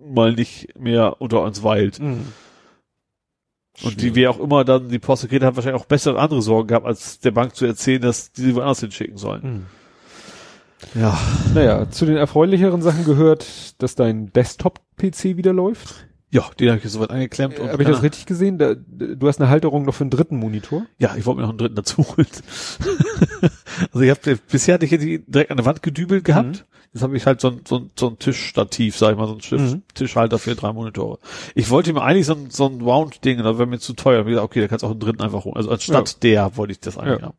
mal 0.00 0.32
nicht 0.32 0.76
mehr 0.78 1.20
unter 1.20 1.42
uns 1.42 1.62
weilt. 1.62 2.00
Mhm. 2.00 2.32
Und 3.82 4.00
die, 4.00 4.14
wer 4.14 4.30
auch 4.30 4.40
immer 4.40 4.64
dann 4.64 4.88
die 4.88 4.98
Post 4.98 5.22
gekriegt 5.22 5.44
hat, 5.44 5.56
wahrscheinlich 5.56 5.80
auch 5.80 5.86
bessere 5.86 6.18
andere 6.18 6.42
Sorgen 6.42 6.68
gehabt, 6.68 6.86
als 6.86 7.20
der 7.20 7.32
Bank 7.32 7.54
zu 7.54 7.66
erzählen, 7.66 8.00
dass 8.02 8.32
die 8.32 8.42
sie 8.42 8.54
woanders 8.54 8.80
hinschicken 8.80 9.16
sollen. 9.18 9.42
Mhm. 9.42 9.66
Ja. 10.94 11.18
Naja, 11.54 11.90
zu 11.90 12.06
den 12.06 12.16
erfreulicheren 12.16 12.82
Sachen 12.82 13.04
gehört, 13.04 13.46
dass 13.82 13.94
dein 13.94 14.32
Desktop-PC 14.32 15.36
wieder 15.36 15.52
läuft. 15.52 16.06
Ja, 16.30 16.50
den 16.58 16.68
habe 16.68 16.78
ich 16.78 16.84
jetzt 16.84 16.94
soweit 16.94 17.10
angeklemmt. 17.10 17.60
und 17.60 17.70
Habe 17.70 17.82
ich 17.84 17.88
das 17.88 18.02
richtig 18.02 18.26
gesehen? 18.26 18.58
Da, 18.58 18.74
du 18.74 19.28
hast 19.28 19.40
eine 19.40 19.48
Halterung 19.50 19.84
noch 19.84 19.94
für 19.94 20.02
einen 20.02 20.10
dritten 20.10 20.36
Monitor? 20.38 20.84
Ja, 20.98 21.14
ich 21.16 21.26
wollte 21.26 21.36
mir 21.36 21.42
noch 21.42 21.50
einen 21.50 21.58
dritten 21.58 21.76
dazu 21.76 22.02
holen. 22.04 22.26
also 23.92 24.00
ich 24.00 24.10
habe 24.10 24.38
bisher 24.50 24.74
hatte 24.74 24.84
ich 24.86 24.90
die 24.98 25.24
direkt 25.24 25.50
an 25.52 25.56
der 25.58 25.66
Wand 25.66 25.82
gedübelt 25.82 26.24
gehabt. 26.24 26.48
Mhm. 26.48 26.60
Jetzt 26.92 27.02
habe 27.02 27.16
ich 27.16 27.26
halt 27.26 27.40
so 27.40 27.48
ein, 27.50 27.60
so 27.66 27.76
ein, 27.78 27.90
so 27.98 28.08
ein 28.08 28.18
Tischstativ, 28.18 28.96
sag 28.96 29.12
ich 29.12 29.16
mal, 29.16 29.26
so 29.26 29.34
ein 29.34 29.40
Tisch, 29.40 29.60
Mhm. 29.60 29.82
Tischhalter 29.94 30.38
für 30.38 30.54
drei 30.54 30.72
Monitore. 30.72 31.18
Ich 31.54 31.70
wollte 31.70 31.92
mir 31.92 32.02
eigentlich 32.02 32.26
so 32.26 32.34
ein, 32.34 32.50
so 32.50 32.66
ein 32.66 32.80
Round-Ding, 32.80 33.38
da 33.38 33.58
wäre 33.58 33.66
mir 33.66 33.78
zu 33.78 33.94
teuer. 33.94 34.20
Ich 34.20 34.26
gesagt, 34.26 34.44
okay, 34.44 34.60
da 34.60 34.68
kannst 34.68 34.82
du 34.82 34.86
auch 34.86 34.92
einen 34.92 35.00
dritten 35.00 35.22
einfach 35.22 35.44
holen. 35.44 35.56
Also 35.56 35.70
anstatt 35.70 36.22
der 36.22 36.56
wollte 36.56 36.72
ich 36.72 36.80
das 36.80 36.96
eigentlich 36.98 37.20
Ja. 37.20 37.26
haben. 37.26 37.36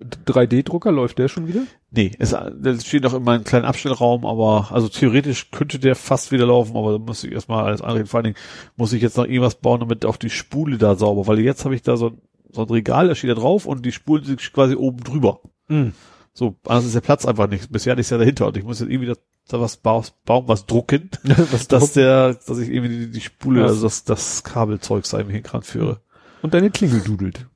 3D-Drucker 0.00 0.92
läuft 0.92 1.18
der 1.18 1.28
schon 1.28 1.48
wieder? 1.48 1.62
Nee, 1.90 2.12
es, 2.18 2.30
der 2.30 2.78
steht 2.80 3.02
noch 3.04 3.14
in 3.14 3.24
meinem 3.24 3.44
kleinen 3.44 3.64
Abstellraum, 3.64 4.26
aber 4.26 4.68
also 4.70 4.88
theoretisch 4.88 5.50
könnte 5.50 5.78
der 5.78 5.94
fast 5.96 6.32
wieder 6.32 6.46
laufen, 6.46 6.76
aber 6.76 6.92
da 6.92 6.98
muss 6.98 7.24
ich 7.24 7.32
erstmal 7.32 7.64
alles 7.64 7.80
anreden. 7.80 8.06
Vor 8.06 8.18
allen 8.18 8.24
Dingen 8.34 8.36
muss 8.76 8.92
ich 8.92 9.00
jetzt 9.00 9.16
noch 9.16 9.24
irgendwas 9.24 9.54
bauen, 9.54 9.80
damit 9.80 10.04
auch 10.04 10.16
die 10.16 10.30
Spule 10.30 10.76
da 10.78 10.96
sauber, 10.96 11.26
weil 11.26 11.38
jetzt 11.40 11.64
habe 11.64 11.74
ich 11.74 11.82
da 11.82 11.96
so, 11.96 12.08
ein- 12.10 12.20
so 12.52 12.62
ein 12.62 12.68
Regal, 12.68 13.08
da 13.08 13.14
steht 13.14 13.30
da 13.30 13.34
drauf 13.34 13.64
und 13.66 13.86
die 13.86 13.92
Spulen 13.92 14.24
sind 14.24 14.52
quasi 14.52 14.74
oben 14.74 15.02
drüber. 15.02 15.40
Mhm. 15.68 15.92
So, 16.34 16.56
anders 16.66 16.84
ist 16.84 16.94
der 16.94 17.00
Platz 17.00 17.24
einfach 17.24 17.48
nicht. 17.48 17.72
Bisher 17.72 17.92
hatte 17.92 18.02
ich 18.02 18.10
ja 18.10 18.18
dahinter 18.18 18.48
und 18.48 18.56
ich 18.58 18.64
muss 18.64 18.80
jetzt 18.80 18.90
irgendwie 18.90 19.08
da, 19.08 19.14
da 19.48 19.60
was 19.60 19.78
bauen, 19.78 20.04
bauen, 20.26 20.44
was 20.46 20.66
drucken, 20.66 21.08
Was 21.52 21.68
dass 21.68 21.94
der, 21.94 22.34
dass 22.34 22.58
ich 22.58 22.68
irgendwie 22.68 22.98
die, 23.06 23.10
die 23.10 23.20
Spule, 23.22 23.62
also 23.64 23.82
das, 23.86 24.04
das 24.04 24.44
Kabelzeug 24.44 25.04
da 25.10 25.16
irgendwie 25.18 25.36
hinkran 25.36 25.62
führe. 25.62 26.02
Und 26.42 26.52
deine 26.52 26.70
Klingel 26.70 27.00
dudelt. 27.00 27.46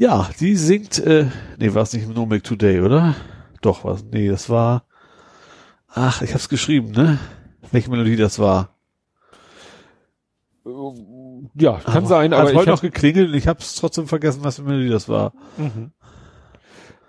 Ja, 0.00 0.30
die 0.40 0.56
singt, 0.56 0.98
äh, 0.98 1.26
nee, 1.58 1.74
war 1.74 1.82
es 1.82 1.92
nicht 1.92 2.08
No 2.08 2.24
Make 2.24 2.40
Today, 2.40 2.80
oder? 2.80 3.14
Doch, 3.60 3.84
was, 3.84 4.02
nee, 4.02 4.28
das 4.28 4.48
war, 4.48 4.84
ach, 5.88 6.22
ich 6.22 6.32
hab's 6.32 6.48
geschrieben, 6.48 6.92
ne? 6.92 7.18
Welche 7.70 7.90
Melodie 7.90 8.16
das 8.16 8.38
war. 8.38 8.70
Ja, 11.54 11.80
kann 11.80 12.06
sein, 12.06 12.32
Hat 12.32 12.40
aber 12.40 12.50
ich 12.50 12.56
heute 12.56 12.70
hab, 12.70 12.76
noch 12.76 12.80
geklingelt 12.80 13.28
und 13.28 13.34
ich 13.34 13.46
hab's 13.46 13.74
trotzdem 13.74 14.06
vergessen, 14.06 14.42
was 14.42 14.56
für 14.56 14.62
Melodie 14.62 14.88
das 14.88 15.06
war. 15.10 15.34
Mhm. 15.58 15.92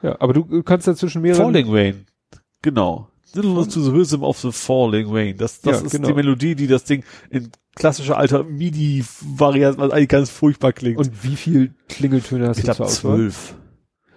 Ja, 0.01 0.17
aber 0.19 0.33
du 0.33 0.43
du 0.43 0.61
kannst 0.61 0.85
dazwischen 0.85 1.21
mehrere. 1.21 1.43
Falling 1.43 1.73
Rain. 1.73 2.05
Genau. 2.61 3.07
Little 3.35 3.67
to 3.67 3.81
the 3.81 3.89
Rhythm 3.91 4.23
of 4.23 4.37
the 4.39 4.51
Falling 4.51 5.09
Rain. 5.11 5.37
Das, 5.37 5.61
das 5.61 5.79
Ja, 5.81 5.85
ist 5.85 5.91
genau. 5.91 6.07
die 6.09 6.13
Melodie, 6.13 6.55
die 6.55 6.67
das 6.67 6.83
Ding 6.83 7.03
in 7.29 7.49
klassischer 7.75 8.17
alter 8.17 8.43
MIDI-Variante, 8.43 9.77
was 9.79 9.91
eigentlich 9.91 10.09
ganz 10.09 10.29
furchtbar 10.29 10.73
klingt. 10.73 10.97
Und 10.97 11.23
wie 11.23 11.35
viel 11.35 11.73
Klingeltöne 11.89 12.47
hast 12.49 12.57
ich 12.57 12.63
du 12.65 12.73
glaube 12.73 12.77
zur 12.77 12.85
Auswahl? 12.87 13.15
zwölf. 13.17 13.55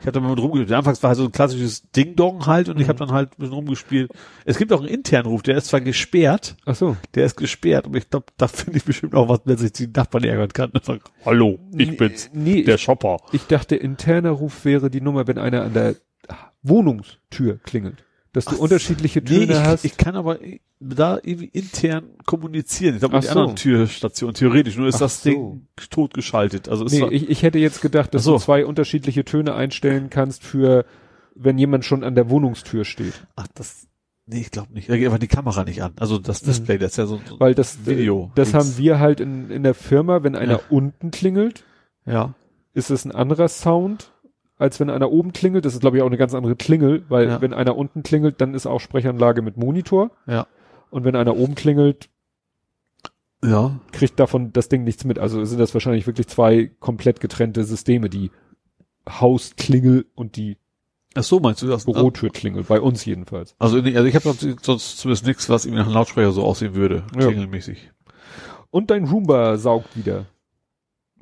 Ich 0.00 0.06
hatte 0.06 0.20
mal 0.20 0.30
mit 0.30 0.38
rumgespielt. 0.38 0.72
Anfangs 0.72 1.02
war 1.02 1.08
halt 1.08 1.16
so 1.18 1.24
ein 1.24 1.32
klassisches 1.32 1.90
Ding-Dong 1.92 2.44
halt 2.44 2.68
und 2.68 2.76
ich 2.78 2.84
Mhm. 2.84 2.88
habe 2.90 2.98
dann 2.98 3.12
halt 3.12 3.30
ein 3.30 3.36
bisschen 3.38 3.54
rumgespielt. 3.54 4.10
Es 4.44 4.58
gibt 4.58 4.70
auch 4.74 4.80
einen 4.80 4.88
internen 4.88 5.26
Ruf, 5.28 5.40
der 5.42 5.56
ist 5.56 5.68
zwar 5.68 5.80
gesperrt, 5.80 6.56
Ach 6.66 6.74
so. 6.74 6.96
der 7.14 7.24
ist 7.24 7.36
gesperrt, 7.36 7.86
aber 7.86 7.96
ich 7.96 8.10
glaube, 8.10 8.26
da 8.36 8.46
finde 8.46 8.76
ich 8.76 8.84
bestimmt 8.84 9.14
auch 9.14 9.30
was, 9.30 9.40
wenn 9.46 9.56
sich 9.56 9.72
die 9.72 9.86
Nachbarn 9.86 10.24
ärgern 10.24 10.50
kann. 10.52 10.70
Und 10.72 10.84
sagt, 10.84 11.10
Hallo, 11.24 11.58
ich 11.74 11.96
bin's, 11.96 12.28
Nee, 12.34 12.64
der 12.64 12.74
ich, 12.74 12.82
Shopper. 12.82 13.16
ich 13.32 13.46
dachte, 13.46 13.76
interner 13.76 14.30
Ruf 14.32 14.66
wäre 14.66 14.90
die 14.90 15.00
Nummer, 15.00 15.26
wenn 15.26 15.38
einer 15.38 15.62
an 15.62 15.72
der 15.72 15.94
Wohnungstür 16.62 17.58
klingelt. 17.62 18.04
Dass 18.34 18.44
du 18.44 18.56
Ach, 18.56 18.58
unterschiedliche 18.58 19.20
Nee, 19.20 19.24
Töne 19.46 19.52
ich, 19.54 19.58
hast. 19.60 19.84
ich 19.86 19.96
kann 19.96 20.14
aber 20.16 20.38
da 20.80 21.16
irgendwie 21.22 21.46
intern 21.46 22.10
kommunizieren. 22.26 22.94
Ich 22.96 22.98
glaube, 23.00 23.14
mit 23.14 23.24
den 23.24 23.32
so. 23.32 23.38
anderen 23.38 23.56
Türstationen, 23.56 24.34
theoretisch. 24.34 24.76
Nur 24.76 24.88
ist 24.88 24.96
Ach 24.96 25.00
das 25.00 25.22
so. 25.22 25.30
Ding 25.30 25.66
totgeschaltet. 25.88 26.68
Also 26.68 26.84
nee, 26.84 27.06
ich, 27.14 27.30
ich 27.30 27.42
hätte 27.42 27.58
jetzt 27.58 27.80
gedacht, 27.80 28.12
dass 28.12 28.24
so. 28.24 28.32
du 28.32 28.38
zwei 28.38 28.66
unterschiedliche 28.66 29.24
Töne 29.24 29.54
einstellen 29.54 30.10
kannst 30.10 30.42
für, 30.44 30.84
wenn 31.34 31.56
jemand 31.58 31.84
schon 31.86 32.04
an 32.04 32.14
der 32.14 32.28
Wohnungstür 32.28 32.84
steht. 32.84 33.24
ach, 33.36 33.46
das, 33.54 33.86
nee, 34.26 34.40
ich 34.40 34.50
glaube 34.50 34.72
nicht. 34.74 34.88
Da 34.90 34.96
geht 34.96 35.06
einfach 35.06 35.18
die 35.18 35.28
Kamera 35.28 35.62
nicht 35.64 35.82
an. 35.82 35.92
Also 36.00 36.18
das 36.18 36.40
Display, 36.42 36.76
das 36.78 36.90
ist 36.92 36.96
ja 36.98 37.06
so, 37.06 37.16
Mhm. 37.18 37.22
Weil 37.38 37.54
das, 37.54 37.86
Video. 37.86 38.32
das 38.34 38.50
Dings. 38.50 38.64
haben 38.64 38.78
wir 38.78 38.98
halt 38.98 39.20
in, 39.20 39.48
in 39.50 39.62
der 39.62 39.74
Firma, 39.74 40.24
wenn 40.24 40.34
einer 40.34 40.54
Ja. 40.54 40.60
unten 40.70 41.12
klingelt, 41.12 41.64
ja. 42.04 42.34
ist 42.72 42.90
es 42.90 43.04
ein 43.04 43.12
anderer 43.12 43.46
Sound, 43.48 44.10
als 44.56 44.78
wenn 44.80 44.90
einer 44.90 45.10
oben 45.10 45.32
klingelt. 45.32 45.64
Das 45.64 45.74
ist, 45.74 45.80
glaube 45.80 45.96
ich, 45.96 46.02
auch 46.02 46.06
eine 46.08 46.16
ganz 46.16 46.34
andere 46.34 46.56
Klingel, 46.56 47.04
weil 47.08 47.28
Ja. 47.28 47.40
wenn 47.40 47.52
einer 47.52 47.76
unten 47.76 48.02
klingelt, 48.02 48.40
dann 48.40 48.54
ist 48.54 48.66
auch 48.66 48.80
Sprechanlage 48.80 49.42
mit 49.42 49.56
Monitor. 49.56 50.10
Ja. 50.26 50.46
Und 50.90 51.04
wenn 51.04 51.16
einer 51.16 51.36
oben 51.36 51.54
klingelt, 51.54 52.08
Ja. 53.44 53.78
kriegt 53.92 54.18
davon 54.20 54.52
das 54.52 54.68
Ding 54.68 54.84
nichts 54.84 55.04
mit. 55.04 55.18
Also 55.18 55.44
sind 55.44 55.58
das 55.58 55.74
wahrscheinlich 55.74 56.06
wirklich 56.06 56.28
zwei 56.28 56.70
komplett 56.80 57.20
getrennte 57.20 57.64
Systeme, 57.64 58.08
die 58.08 58.30
Hausklingel 59.08 60.06
und 60.14 60.36
die 60.36 60.56
Ach 61.16 61.22
so, 61.22 61.38
meinst 61.38 61.62
du 61.62 61.68
das? 61.68 61.84
Bürotürklingel, 61.84 62.64
bei 62.64 62.80
uns 62.80 63.04
jedenfalls. 63.04 63.54
Also, 63.60 63.76
also 63.78 64.04
ich 64.04 64.14
habe 64.16 64.34
sonst 64.62 64.98
zumindest 64.98 65.24
nichts, 65.26 65.48
was 65.48 65.64
irgendwie 65.64 65.78
nach 65.80 65.86
einem 65.86 65.94
Lautsprecher 65.94 66.32
so 66.32 66.42
aussehen 66.42 66.74
würde, 66.74 67.04
Ja. 67.14 67.26
klingelmäßig. 67.28 67.92
Und 68.70 68.90
dein 68.90 69.04
Roomba 69.04 69.56
saugt 69.56 69.96
wieder. 69.96 70.26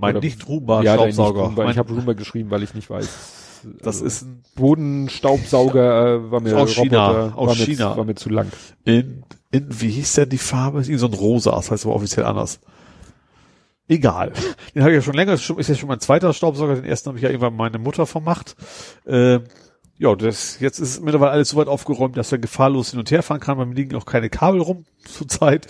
Mein 0.02 0.16
nicht 0.18 0.46
Roomba 0.48 0.82
ja, 0.82 0.94
Staubsauger. 0.94 1.50
Mein, 1.56 1.70
Ich 1.70 1.78
habe 1.78 1.92
Roomba 1.94 2.12
geschrieben, 2.12 2.50
weil 2.50 2.62
ich 2.62 2.74
nicht 2.74 2.90
weiß. 2.90 3.08
das 3.78 3.86
Also, 3.96 4.04
ist 4.04 4.22
ein, 4.22 4.42
Bodenstaubsauger 4.56 6.14
äh, 6.16 6.30
war 6.30 6.40
mir 6.40 6.56
Aus 6.58 6.74
China, 6.74 7.06
Roboter, 7.08 7.38
aus 7.38 7.48
war 7.48 7.56
mir, 7.56 7.64
China. 7.64 7.96
war 7.96 8.04
mir 8.04 8.14
zu 8.14 8.28
lang. 8.28 8.48
in, 8.84 9.24
in, 9.50 9.66
wie 9.80 9.90
hieß 9.90 10.14
denn 10.14 10.28
die 10.28 10.38
Farbe? 10.38 10.80
Ist 10.80 10.98
so 10.98 11.06
ein 11.06 11.14
rosa, 11.14 11.52
das 11.52 11.70
heißt 11.70 11.86
aber 11.86 11.94
offiziell 11.94 12.26
anders. 12.26 12.60
Egal. 13.88 14.32
Den 14.74 14.82
habe 14.82 14.92
ich 14.92 14.96
ja 14.96 15.02
schon 15.02 15.14
länger, 15.14 15.32
ist 15.34 15.48
ja 15.48 15.74
schon 15.74 15.88
mein 15.88 16.00
zweiter 16.00 16.32
Staubsauger, 16.32 16.76
den 16.76 16.84
ersten 16.84 17.08
habe 17.08 17.18
ich 17.18 17.24
ja 17.24 17.30
irgendwann 17.30 17.56
meine 17.56 17.78
Mutter 17.78 18.06
vermacht. 18.06 18.56
Äh, 19.04 19.40
ja, 20.02 20.16
das, 20.16 20.58
jetzt 20.58 20.80
ist 20.80 21.00
mittlerweile 21.02 21.30
alles 21.30 21.50
so 21.50 21.56
weit 21.56 21.68
aufgeräumt, 21.68 22.16
dass 22.16 22.32
er 22.32 22.38
gefahrlos 22.38 22.90
hin 22.90 22.98
und 22.98 23.10
her 23.12 23.22
fahren 23.22 23.38
kann. 23.40 23.56
Bei 23.56 23.64
mir 23.64 23.74
liegen 23.76 23.94
auch 23.96 24.04
keine 24.04 24.28
Kabel 24.30 24.60
rum 24.60 24.84
zurzeit. 25.04 25.66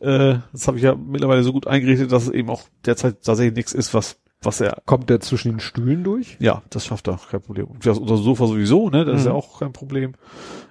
Äh, 0.00 0.36
das 0.52 0.66
habe 0.66 0.78
ich 0.78 0.82
ja 0.84 0.94
mittlerweile 0.94 1.42
so 1.42 1.52
gut 1.52 1.66
eingerichtet, 1.66 2.10
dass 2.10 2.24
es 2.24 2.30
eben 2.30 2.48
auch 2.48 2.62
derzeit 2.86 3.22
tatsächlich 3.22 3.54
nichts 3.56 3.72
ist, 3.72 3.92
was, 3.92 4.16
was 4.42 4.60
er 4.62 4.82
Kommt 4.86 5.10
der 5.10 5.20
zwischen 5.20 5.52
den 5.52 5.60
Stühlen 5.60 6.02
durch? 6.02 6.36
ja, 6.40 6.62
das 6.70 6.86
schafft 6.86 7.08
er, 7.08 7.20
kein 7.30 7.42
Problem. 7.42 7.66
Und 7.66 7.84
das, 7.84 7.98
unser 7.98 8.16
Sofa 8.16 8.46
sowieso, 8.46 8.88
ne, 8.88 9.04
das 9.04 9.16
ist 9.20 9.26
Mhm. 9.26 9.30
ja 9.32 9.34
auch 9.34 9.60
kein 9.60 9.72
Problem. 9.74 10.14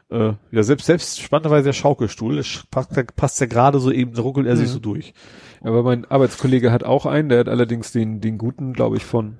Äh, 0.10 0.34
ja, 0.52 0.64
selbst, 0.64 0.86
selbst 0.88 1.22
spannenderweise 1.22 1.66
der 1.66 1.74
Schaukelstuhl, 1.74 2.36
das 2.38 2.64
passt, 2.72 2.96
der 2.96 3.04
passt 3.04 3.40
ja 3.42 3.46
gerade 3.48 3.80
so 3.80 3.92
eben, 3.92 4.14
da 4.14 4.22
ruckelt 4.24 4.48
er 4.48 4.58
sich 4.58 4.70
Mhm. 4.70 4.74
so 4.74 4.80
durch. 4.80 5.14
Aber 5.62 5.84
mein 5.84 6.06
Arbeitskollege 6.06 6.72
hat 6.72 6.84
auch 6.84 7.06
einen, 7.06 7.30
der 7.30 7.40
hat 7.42 7.50
allerdings 7.50 7.92
den, 7.92 8.22
den 8.22 8.38
guten, 8.40 8.74
glaube 8.74 8.98
ich, 8.98 9.06
von 9.06 9.38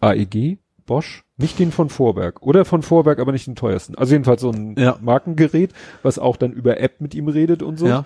AEG, 0.00 0.58
Bosch, 0.86 1.24
nicht 1.36 1.58
den 1.58 1.72
von 1.72 1.88
Vorwerk. 1.88 2.42
Oder 2.42 2.64
von 2.64 2.82
Vorwerk, 2.82 3.18
aber 3.18 3.32
nicht 3.32 3.46
den 3.46 3.56
teuersten. 3.56 3.94
Also 3.96 4.12
jedenfalls 4.14 4.40
so 4.40 4.50
ein 4.50 4.74
Ja. 4.78 4.98
Markengerät, 5.00 5.72
was 6.02 6.18
auch 6.18 6.36
dann 6.36 6.52
über 6.52 6.80
App 6.80 7.00
mit 7.00 7.14
ihm 7.14 7.28
redet 7.28 7.62
und 7.62 7.78
so. 7.78 7.86
Ja. 7.86 8.04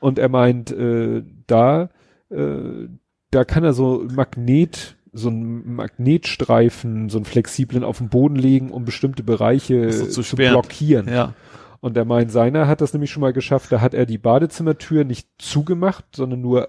Und 0.00 0.18
er 0.18 0.28
meint, 0.28 0.70
äh, 0.70 1.22
da, 1.46 1.90
äh, 2.30 2.88
da 3.30 3.44
kann 3.44 3.64
er 3.64 3.72
so 3.72 4.06
Magnet, 4.14 4.96
so 5.12 5.28
einen 5.28 5.76
Magnetstreifen, 5.76 7.08
so 7.08 7.18
einen 7.18 7.24
flexiblen 7.24 7.84
auf 7.84 7.98
den 7.98 8.08
Boden 8.08 8.36
legen, 8.36 8.70
um 8.70 8.84
bestimmte 8.84 9.22
Bereiche 9.22 9.92
So 9.92 10.06
zu 10.06 10.22
zu, 10.22 10.36
blockieren. 10.36 11.08
Ja. 11.08 11.34
Und 11.80 11.96
er 11.96 12.04
meint, 12.04 12.32
seiner 12.32 12.66
hat 12.66 12.80
das 12.80 12.92
nämlich 12.92 13.10
schon 13.10 13.20
mal 13.20 13.32
geschafft, 13.32 13.70
da 13.70 13.80
hat 13.80 13.94
er 13.94 14.06
die 14.06 14.18
Badezimmertür 14.18 15.04
nicht 15.04 15.28
zugemacht, 15.38 16.04
sondern 16.16 16.40
nur 16.40 16.68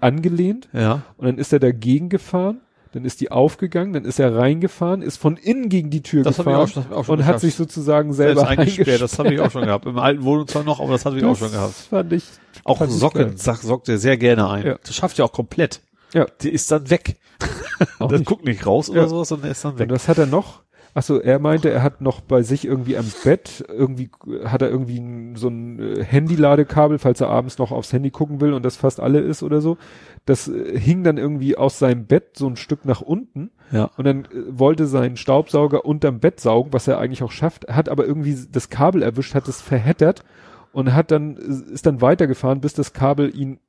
angelehnt. 0.00 0.68
Ja. 0.72 1.02
Und 1.16 1.26
dann 1.26 1.38
ist 1.38 1.52
er 1.52 1.58
dagegen 1.58 2.08
gefahren, 2.08 2.60
dann 2.92 3.04
ist 3.04 3.20
die 3.20 3.30
aufgegangen, 3.30 3.92
dann 3.92 4.04
ist 4.04 4.20
er 4.20 4.34
reingefahren, 4.36 5.02
ist 5.02 5.16
von 5.16 5.36
innen 5.36 5.68
gegen 5.68 5.90
die 5.90 6.02
Tür 6.02 6.22
Das 6.22 6.38
habe 6.38 6.50
ich 6.50 6.56
gefahren 6.56 6.86
auch 6.92 6.94
schon, 6.94 7.02
ich 7.02 7.08
und 7.08 7.26
hat 7.26 7.40
sich 7.40 7.54
sozusagen 7.54 8.12
selber 8.12 8.42
selbst 8.46 8.58
eingesperrt. 8.58 9.00
Das 9.00 9.18
habe 9.18 9.32
ich 9.34 9.40
auch 9.40 9.50
schon 9.50 9.64
gehabt. 9.64 9.86
Im 9.86 9.98
alten 9.98 10.22
Wohnung 10.24 10.46
zwar 10.46 10.62
noch, 10.62 10.80
aber 10.80 10.92
das 10.92 11.04
hatte 11.04 11.16
ich 11.16 11.24
auch 11.24 11.36
schon 11.36 11.50
gehabt. 11.50 11.70
Das 11.78 11.86
fand 11.86 12.12
ich 12.12 12.24
Auch 12.64 12.78
fand 12.78 12.90
ich 12.92 12.98
Socken 12.98 13.36
sag, 13.36 13.58
sorgt 13.58 13.88
er 13.88 13.98
sehr 13.98 14.16
gerne 14.16 14.48
ein. 14.48 14.66
Ja. 14.66 14.78
Das 14.84 14.94
schafft 14.94 15.18
ja 15.18 15.24
auch 15.24 15.32
komplett. 15.32 15.80
Ja. 16.14 16.26
Die 16.42 16.50
ist 16.50 16.70
dann 16.70 16.88
weg. 16.90 17.16
Das 17.98 18.24
guckt 18.24 18.44
nicht 18.44 18.64
raus 18.64 18.88
oder 18.90 19.02
Ja. 19.02 19.08
sowas, 19.08 19.28
sondern 19.28 19.48
er 19.48 19.52
ist 19.52 19.64
dann 19.64 19.72
Und 19.72 19.78
weg. 19.80 19.90
was 19.90 20.06
hat 20.08 20.18
er 20.18 20.26
noch? 20.26 20.61
Achso, 20.94 21.16
er 21.18 21.38
meinte, 21.38 21.70
er 21.70 21.82
hat 21.82 22.02
noch 22.02 22.20
bei 22.20 22.42
sich 22.42 22.66
irgendwie 22.66 22.98
am 22.98 23.06
Bett, 23.24 23.64
irgendwie 23.68 24.10
hat 24.44 24.60
er 24.60 24.68
irgendwie 24.68 25.32
so 25.36 25.48
ein 25.48 25.78
äh, 25.78 26.04
Handy-Ladekabel, 26.04 26.98
falls 26.98 27.20
er 27.22 27.30
abends 27.30 27.56
noch 27.56 27.72
aufs 27.72 27.94
Handy 27.94 28.10
gucken 28.10 28.42
will 28.42 28.52
und 28.52 28.62
das 28.62 28.76
fast 28.76 29.00
alle 29.00 29.20
ist 29.20 29.42
oder 29.42 29.62
so. 29.62 29.78
Das 30.26 30.48
äh, 30.48 30.78
hing 30.78 31.02
dann 31.02 31.16
irgendwie 31.16 31.56
aus 31.56 31.78
seinem 31.78 32.04
Bett 32.04 32.36
so 32.36 32.46
ein 32.46 32.56
Stück 32.56 32.84
nach 32.84 33.00
unten 33.00 33.50
Ja. 33.70 33.90
und 33.96 34.04
dann 34.04 34.24
äh, 34.26 34.28
wollte 34.48 34.86
sein 34.86 35.16
Staubsauger 35.16 35.86
unterm 35.86 36.20
Bett 36.20 36.40
saugen, 36.40 36.74
was 36.74 36.86
er 36.88 36.98
eigentlich 36.98 37.22
auch 37.22 37.32
schafft, 37.32 37.68
hat 37.68 37.88
aber 37.88 38.04
irgendwie 38.06 38.36
das 38.50 38.68
Kabel 38.68 39.02
erwischt, 39.02 39.34
hat 39.34 39.48
es 39.48 39.62
verheddert 39.62 40.24
und 40.72 40.92
hat 40.92 41.10
dann, 41.10 41.36
ist 41.36 41.86
dann 41.86 42.02
weitergefahren, 42.02 42.60
bis 42.60 42.74
das 42.74 42.92
Kabel 42.92 43.34
ihn 43.34 43.60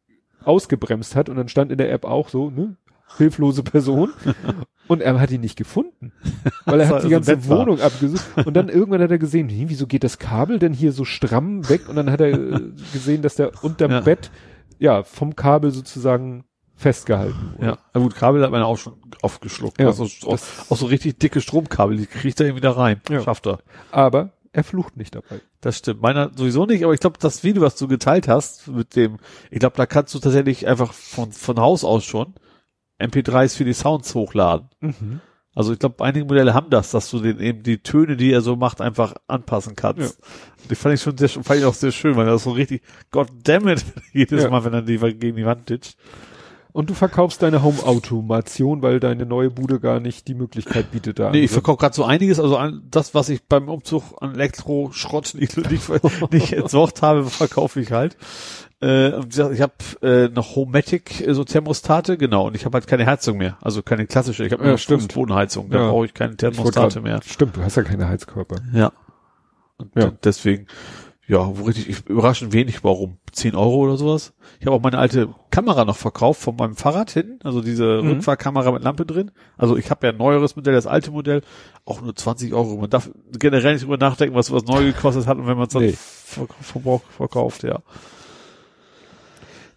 ausgebremst 0.43 1.15
hat 1.15 1.29
und 1.29 1.37
dann 1.37 1.47
stand 1.47 1.71
in 1.71 1.77
der 1.77 1.91
App 1.93 2.03
auch 2.03 2.27
so, 2.27 2.49
ne? 2.49 2.75
Hilflose 3.17 3.63
Person. 3.63 4.13
Und 4.87 5.01
er 5.01 5.19
hat 5.19 5.31
ihn 5.31 5.41
nicht 5.41 5.55
gefunden. 5.55 6.11
Weil 6.65 6.81
er 6.81 6.89
hat 6.89 7.03
die 7.03 7.07
er 7.07 7.21
ganze 7.21 7.49
war. 7.49 7.59
Wohnung 7.59 7.79
abgesucht. 7.79 8.25
Und 8.45 8.53
dann 8.53 8.69
irgendwann 8.69 9.01
hat 9.01 9.11
er 9.11 9.17
gesehen, 9.17 9.49
hm, 9.49 9.69
wieso 9.69 9.87
geht 9.87 10.03
das 10.03 10.19
Kabel 10.19 10.59
denn 10.59 10.73
hier 10.73 10.91
so 10.91 11.05
stramm 11.05 11.67
weg? 11.69 11.87
Und 11.87 11.95
dann 11.95 12.11
hat 12.11 12.19
er 12.19 12.33
äh, 12.33 12.59
gesehen, 12.91 13.21
dass 13.21 13.35
der 13.35 13.51
unterm 13.63 13.91
Ja. 13.91 14.01
Bett, 14.01 14.29
ja, 14.79 15.03
vom 15.03 15.35
Kabel 15.35 15.71
sozusagen 15.71 16.43
festgehalten 16.75 17.53
wurde. 17.55 17.65
Ja. 17.65 17.77
Na 17.93 18.01
gut, 18.01 18.15
Kabel 18.15 18.43
hat 18.43 18.51
man 18.51 18.61
auch 18.61 18.77
schon 18.77 18.95
aufgeschluckt. 19.21 19.79
Ja, 19.79 19.87
also, 19.87 20.03
auch, 20.25 20.39
auch 20.69 20.77
so 20.77 20.85
richtig 20.87 21.17
dicke 21.17 21.39
Stromkabel, 21.39 21.95
die 21.97 22.05
kriegt 22.05 22.39
er 22.41 22.51
da 22.53 22.71
rein. 22.71 22.99
Ja. 23.09 23.21
Schafft 23.21 23.47
er. 23.47 23.59
Aber 23.91 24.33
er 24.51 24.63
flucht 24.63 24.97
nicht 24.97 25.15
dabei. 25.15 25.41
Das 25.61 25.77
stimmt. 25.77 26.01
Meiner 26.01 26.31
sowieso 26.35 26.65
nicht, 26.65 26.83
aber 26.83 26.93
ich 26.93 26.99
glaube, 26.99 27.17
das 27.19 27.43
Video, 27.43 27.61
was 27.61 27.75
du 27.75 27.87
geteilt 27.87 28.27
hast 28.27 28.67
mit 28.67 28.95
dem, 28.95 29.17
ich 29.49 29.59
glaube, 29.59 29.77
da 29.77 29.85
kannst 29.85 30.13
du 30.13 30.19
tatsächlich 30.19 30.67
einfach 30.67 30.93
von, 30.93 31.31
von 31.31 31.59
Haus 31.59 31.83
aus 31.83 32.03
schon 32.03 32.33
MP3s 32.99 33.55
für 33.57 33.65
die 33.65 33.73
Sounds 33.73 34.13
hochladen. 34.15 34.69
Also 35.55 35.71
ich 35.73 35.79
glaube, 35.79 36.03
einige 36.03 36.25
Modelle 36.25 36.53
haben 36.53 36.69
das, 36.69 36.91
dass 36.91 37.11
du 37.11 37.19
den 37.19 37.39
eben 37.39 37.61
die 37.63 37.77
Töne, 37.77 38.17
die 38.17 38.31
er 38.31 38.41
so 38.41 38.55
macht, 38.55 38.81
einfach 38.81 39.13
anpassen 39.27 39.75
kannst. 39.75 40.19
Und 40.61 40.71
Die 40.71 40.75
fand 40.75 40.95
ich 40.95 41.01
schon 41.01 41.17
sehr, 41.17 41.29
fand 41.29 41.59
ich 41.59 41.65
auch 41.65 41.75
sehr 41.75 41.91
schön, 41.91 42.15
weil 42.15 42.25
das 42.25 42.43
so 42.43 42.51
richtig, 42.51 42.81
God 43.11 43.27
damn 43.43 43.67
it, 43.67 43.85
jedes 44.13 44.43
Ja. 44.43 44.49
Mal, 44.49 44.63
wenn 44.65 44.73
er 44.73 44.81
die 44.81 44.97
gegen 44.97 45.35
die 45.37 45.45
Wand 45.45 45.69
ditcht. 45.69 45.95
Und 46.71 46.89
du 46.89 46.95
verkaufst 46.95 47.43
deine 47.43 47.61
Home-Automation, 47.61 48.81
weil 48.81 48.99
deine 48.99 49.27
neue 49.27 49.51
Bude 49.51 49.79
gar 49.79 49.99
nicht 49.99 50.27
die 50.27 50.33
Möglichkeit 50.33 50.89
bietet 50.89 51.19
da. 51.19 51.29
Nee, 51.29 51.43
ich 51.43 51.51
verkaufe 51.51 51.77
gerade 51.77 51.93
so 51.93 52.03
einiges, 52.03 52.39
also 52.39 52.57
an, 52.57 52.81
das, 52.89 53.13
was 53.13 53.29
ich 53.29 53.45
beim 53.47 53.69
Umzug 53.69 54.03
an 54.19 54.33
Elektroschrott 54.33 55.35
nicht, 55.35 55.55
nicht, 55.55 56.31
nicht 56.31 56.53
entsorgt 56.53 57.03
habe, 57.03 57.25
verkaufe 57.25 57.79
ich 57.79 57.91
halt. 57.91 58.17
Äh, 58.83 59.13
und 59.15 59.29
gesagt, 59.29 59.53
ich 59.53 59.61
habe 59.61 59.73
äh, 60.01 60.27
noch 60.29 60.55
Homematic, 60.55 61.25
äh, 61.25 61.33
so 61.33 61.43
Thermostate, 61.43 62.17
genau, 62.17 62.47
und 62.47 62.55
ich 62.55 62.65
habe 62.65 62.75
halt 62.75 62.85
keine 62.87 63.05
Heizung 63.05 63.37
mehr, 63.37 63.57
also 63.61 63.81
keine 63.81 64.05
klassische, 64.07 64.45
ich 64.45 64.51
habe 64.51 64.63
Ja, 64.63 64.69
nur 64.69 64.77
stimmt. 64.77 65.03
Fußbodenheizung, 65.03 65.69
da 65.69 65.79
Ja. 65.79 65.89
brauche 65.89 66.05
ich 66.05 66.13
keine 66.13 66.31
Ich 66.31 66.37
Thermostate 66.37 66.95
grad- 66.95 67.03
mehr. 67.03 67.21
Stimmt, 67.25 67.55
du 67.55 67.61
hast 67.63 67.77
ja 67.77 67.83
keine 67.83 68.09
Heizkörper. 68.09 68.57
Ja. 68.73 68.91
Und 69.77 69.91
Ja. 69.95 70.11
deswegen, 70.23 70.67
ja, 71.27 71.39
wo 71.57 71.63
richtig, 71.63 71.87
ich, 71.89 72.05
überraschend 72.07 72.51
wenig, 72.51 72.83
warum? 72.83 73.17
10 73.31 73.55
Euro 73.55 73.77
oder 73.77 73.95
sowas? 73.95 74.33
Ich 74.59 74.65
habe 74.65 74.75
auch 74.75 74.81
meine 74.81 74.97
alte 74.97 75.29
Kamera 75.49 75.85
noch 75.85 75.95
verkauft 75.97 76.41
von 76.41 76.55
meinem 76.57 76.75
Fahrrad 76.75 77.09
hinten, 77.11 77.39
also 77.45 77.61
diese 77.61 78.01
Mhm. 78.01 78.09
Rückfahrkamera 78.09 78.71
mit 78.71 78.83
Lampe 78.83 79.05
drin. 79.05 79.31
Also 79.57 79.77
ich 79.77 79.89
habe 79.91 80.05
ja 80.07 80.11
ein 80.13 80.17
neueres 80.17 80.55
Modell, 80.57 80.73
das 80.73 80.87
alte 80.87 81.11
Modell, 81.11 81.41
auch 81.85 82.01
nur 82.01 82.15
20 82.15 82.53
Euro. 82.53 82.75
Man 82.75 82.89
darf 82.89 83.09
generell 83.31 83.73
nicht 83.73 83.83
drüber 83.83 83.97
nachdenken, 83.97 84.35
was 84.35 84.51
was 84.51 84.65
neu 84.65 84.83
gekostet 84.83 85.25
hat 85.25 85.37
und 85.37 85.47
wenn 85.47 85.57
man 85.57 85.67
es 85.67 85.73
dann 85.73 85.83
Nee. 85.83 85.93
ver 85.97 86.47
Verbrauch 86.61 87.01
verkauft, 87.17 87.63
ja. 87.63 87.79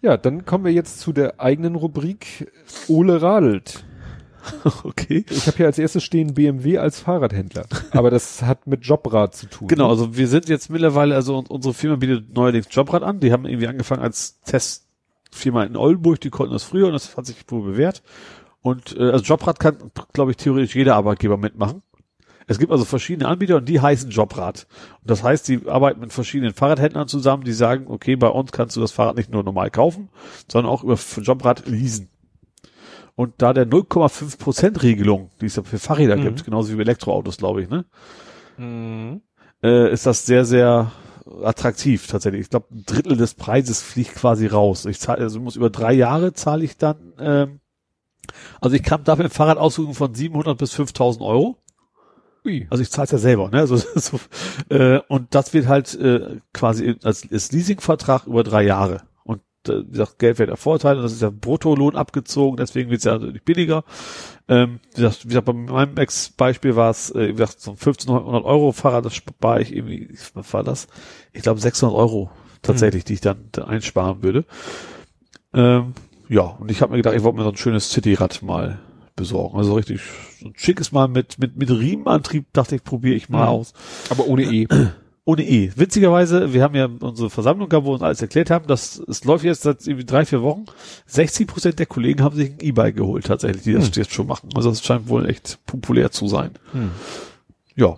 Ja, 0.01 0.17
dann 0.17 0.45
kommen 0.45 0.65
wir 0.65 0.71
jetzt 0.71 0.99
zu 0.99 1.13
der 1.13 1.39
eigenen 1.39 1.75
Rubrik 1.75 2.51
Ole 2.87 3.21
radelt. 3.21 3.83
Okay. 4.83 5.25
Ich 5.29 5.47
habe 5.47 5.57
hier 5.57 5.65
als 5.65 5.77
erstes 5.77 6.03
stehen 6.03 6.33
BMW 6.33 6.77
als 6.77 7.01
Fahrradhändler. 7.01 7.65
Aber 7.91 8.09
das 8.09 8.41
hat 8.43 8.65
mit 8.67 8.85
Jobrad 8.85 9.35
zu 9.35 9.47
tun. 9.47 9.67
Genau, 9.67 9.89
also 9.89 10.15
wir 10.15 10.27
sind 10.27 10.47
jetzt 10.47 10.69
mittlerweile, 10.69 11.15
also 11.15 11.43
unsere 11.49 11.73
Firma 11.73 11.97
bietet 11.97 12.33
neuerdings 12.33 12.67
Jobrad 12.71 13.03
an. 13.03 13.19
Die 13.19 13.31
haben 13.31 13.45
irgendwie 13.45 13.67
angefangen 13.67 14.01
als 14.01 14.39
Testfirma 14.41 15.63
in 15.63 15.75
Oldenburg, 15.75 16.21
die 16.21 16.29
konnten 16.29 16.53
das 16.53 16.63
früher 16.63 16.87
und 16.87 16.93
das 16.93 17.17
hat 17.17 17.25
sich 17.25 17.37
wohl 17.49 17.63
bewährt. 17.63 18.03
Und 18.61 18.95
äh, 18.97 19.11
also 19.11 19.23
Jobrad 19.23 19.59
kann, 19.59 19.77
glaube 20.13 20.31
ich, 20.31 20.37
theoretisch 20.37 20.75
jeder 20.75 20.95
Arbeitgeber 20.95 21.37
mitmachen. 21.37 21.81
Es 22.49 22.59
gibt 22.59 22.71
also 22.71 22.85
verschiedene 22.85 23.27
Anbieter 23.27 23.57
und 23.57 23.65
die 23.67 23.81
heißen 23.81 24.09
Jobrad. 24.09 24.67
Und 25.01 25.11
das 25.11 25.21
heißt, 25.21 25.47
die 25.49 25.67
arbeiten 25.67 25.99
mit 25.99 26.13
verschiedenen 26.13 26.53
Fahrradhändlern 26.53 27.07
zusammen, 27.09 27.43
die 27.43 27.51
sagen, 27.51 27.85
okay, 27.87 28.15
bei 28.15 28.29
uns 28.29 28.51
kannst 28.53 28.75
du 28.77 28.79
das 28.81 28.91
Fahrrad 28.93 29.17
nicht 29.17 29.29
nur 29.31 29.43
normal 29.43 29.69
kaufen, 29.69 30.09
sondern 30.49 30.71
auch 30.71 30.83
über 30.83 30.97
Jobrad 31.21 31.67
leasen. 31.67 32.09
Und 33.15 33.33
da 33.39 33.51
der 33.51 33.67
0,5% 33.67 34.81
Regelung, 34.83 35.29
die 35.41 35.47
es 35.47 35.55
ja 35.57 35.63
für 35.63 35.79
Fahrräder 35.79 36.15
Mhm. 36.17 36.21
gibt, 36.21 36.45
genauso 36.45 36.71
wie 36.71 36.75
bei 36.75 36.83
Elektroautos, 36.83 37.37
glaube 37.37 37.63
ich, 37.63 37.69
ne, 37.69 37.83
Mhm. 38.57 39.21
äh, 39.63 39.91
ist 39.91 40.05
das 40.05 40.25
sehr, 40.25 40.45
sehr 40.45 40.91
attraktiv 41.43 42.07
tatsächlich. 42.07 42.41
Ich 42.41 42.49
glaube, 42.49 42.67
ein 42.71 42.83
Drittel 42.85 43.17
des 43.17 43.33
Preises 43.33 43.81
fliegt 43.81 44.15
quasi 44.15 44.47
raus. 44.47 44.85
Ich 44.85 44.99
zahle, 44.99 45.19
also 45.19 45.41
muss 45.41 45.57
über 45.57 45.69
drei 45.69 45.91
Jahre 45.93 46.31
zahle 46.33 46.63
ich 46.63 46.77
dann, 46.77 47.13
ähm, 47.19 47.59
also 48.61 48.75
ich 48.75 48.83
kam 48.83 49.03
dafür 49.03 49.25
ein 49.25 49.31
Fahrrad 49.31 49.57
aussuchen 49.57 49.93
von 49.93 50.13
700 50.13 50.57
bis 50.57 50.73
5000 50.73 51.23
Euro. 51.25 51.57
Ui. 52.47 52.65
Also 52.69 52.81
ich 52.81 52.89
zahle 52.89 53.05
es 53.05 53.11
ja 53.11 53.17
selber, 53.17 53.49
ne? 53.49 53.59
Also, 53.59 53.75
so, 53.95 54.19
äh, 54.69 54.99
und 55.09 55.35
das 55.35 55.53
wird 55.53 55.67
halt 55.67 55.93
äh, 55.95 56.39
quasi 56.53 56.95
als, 57.03 57.29
als 57.29 57.51
Leasingvertrag 57.51 58.25
über 58.25 58.43
drei 58.43 58.63
Jahre. 58.63 59.01
Und 59.23 59.41
äh, 59.67 59.83
wie 59.85 59.91
gesagt, 59.91 60.17
Geld 60.17 60.39
wird 60.39 60.49
der 60.49 60.57
Vorteil 60.57 60.95
und 60.95 61.03
das 61.03 61.11
ist 61.11 61.21
ja 61.21 61.29
Bruttolohn 61.29 61.97
abgezogen, 61.97 62.55
deswegen 62.55 62.89
wird 62.89 62.99
es 62.99 63.03
ja 63.03 63.17
nicht 63.17 63.43
billiger. 63.43 63.83
Ähm, 64.47 64.79
wie, 64.95 65.01
gesagt, 65.01 65.25
wie 65.25 65.29
gesagt, 65.29 65.45
bei 65.45 65.53
meinem 65.53 65.97
Ex-Beispiel 65.97 66.77
war 66.77 66.89
es, 66.89 67.11
äh, 67.11 67.27
wie 67.27 67.33
gesagt, 67.33 67.59
so 67.59 67.71
ein 67.71 67.77
1500 67.77 68.45
Euro 68.45 68.71
Fahrrad, 68.71 69.03
das 69.03 69.15
spare 69.15 69.61
ich 69.61 69.75
irgendwie, 69.75 70.17
was 70.33 70.53
war 70.53 70.63
das? 70.63 70.87
Ich 71.33 71.41
glaube 71.41 71.59
600 71.59 71.93
Euro 71.93 72.31
tatsächlich, 72.61 73.03
die 73.03 73.13
ich 73.13 73.21
dann, 73.21 73.49
dann 73.51 73.65
einsparen 73.65 74.23
würde. 74.23 74.45
Ähm, 75.53 75.93
ja, 76.29 76.43
und 76.43 76.71
ich 76.71 76.81
habe 76.81 76.91
mir 76.91 76.97
gedacht, 76.97 77.15
ich 77.15 77.23
wollte 77.23 77.37
mir 77.37 77.43
so 77.43 77.49
ein 77.49 77.57
schönes 77.57 77.91
Cityrad 77.91 78.41
mal 78.41 78.79
besorgen. 79.17 79.57
Also 79.57 79.73
richtig 79.75 79.99
so 80.39 80.47
ein 80.47 80.53
schickes 80.55 80.93
Mal 80.93 81.09
mit, 81.09 81.37
mit, 81.39 81.57
mit 81.57 81.69
Riemenantrieb, 81.69 82.45
dachte 82.53 82.75
ich, 82.77 82.83
probiere 82.85 83.15
ich 83.15 83.27
mal 83.27 83.41
Mhm. 83.43 83.49
aus. 83.49 83.73
Aber 84.09 84.27
ohne 84.27 84.43
E. 84.43 84.67
Ohne 85.25 85.43
E. 85.45 85.73
Witzigerweise, 85.75 86.53
wir 86.53 86.63
haben 86.63 86.73
ja 86.73 86.85
unsere 87.01 87.29
Versammlung 87.29 87.67
gehabt, 87.67 87.85
wo 87.85 87.89
wir 87.89 87.95
uns 87.95 88.01
alles 88.01 88.21
erklärt 88.21 88.49
haben, 88.49 88.65
dass 88.67 88.97
es 89.09 89.25
läuft 89.25 89.43
jetzt 89.43 89.63
seit 89.63 89.85
irgendwie 89.85 90.05
drei, 90.05 90.23
vier 90.23 90.41
Wochen. 90.41 90.63
60 91.07 91.45
Prozent 91.47 91.79
der 91.79 91.85
Kollegen 91.85 92.23
haben 92.23 92.33
sich 92.37 92.51
ein 92.51 92.59
E-Bike 92.61 92.95
geholt, 92.95 93.25
tatsächlich, 93.25 93.63
die 93.63 93.73
das 93.73 93.87
Hm. 93.87 93.91
jetzt 93.95 94.13
schon 94.13 94.25
machen. 94.25 94.47
Also 94.55 94.69
das 94.69 94.81
scheint 94.85 95.09
wohl 95.09 95.29
echt 95.29 95.59
populär 95.65 96.11
zu 96.11 96.29
sein. 96.29 96.51
Hm. 96.71 96.91
Ja. 97.75 97.97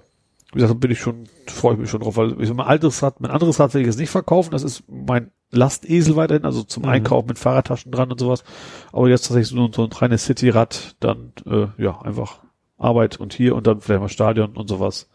Wie 0.53 0.59
gesagt, 0.61 0.79
bin 0.79 0.89
ich 0.89 0.99
schon, 0.99 1.25
freue 1.51 1.73
ich 1.73 1.79
mich 1.79 1.89
schon 1.89 2.01
drauf, 2.01 2.17
weil 2.17 2.41
ich 2.41 2.53
mein 2.53 2.65
altes 2.67 3.01
Rad, 3.03 3.21
mein 3.21 3.31
anderes 3.31 3.59
Rad 3.59 3.73
will 3.73 3.81
ich 3.81 3.87
jetzt 3.87 3.99
nicht 3.99 4.09
verkaufen. 4.09 4.51
Das 4.51 4.63
ist 4.63 4.83
mein 4.87 5.31
Lastesel 5.51 6.15
weiterhin, 6.15 6.45
also 6.45 6.63
zum 6.63 6.83
Mhm. 6.83 6.89
Einkauf 6.89 7.25
mit 7.25 7.39
Fahrradtaschen 7.39 7.91
dran 7.91 8.11
und 8.11 8.19
sowas. 8.19 8.43
Aber 8.91 9.09
jetzt 9.09 9.23
tatsächlich 9.27 9.49
so, 9.49 9.69
so 9.73 9.83
ein 9.85 9.91
reines 9.91 10.25
Cityrad, 10.25 10.95
dann, 10.99 11.33
äh, 11.45 11.67
ja, 11.81 12.01
einfach 12.01 12.39
Arbeit 12.77 13.19
und 13.19 13.33
hier 13.33 13.55
und 13.55 13.67
dann 13.67 13.81
vielleicht 13.81 14.01
mal 14.01 14.09
Stadion 14.09 14.55
und 14.55 14.67
sowas. 14.69 15.09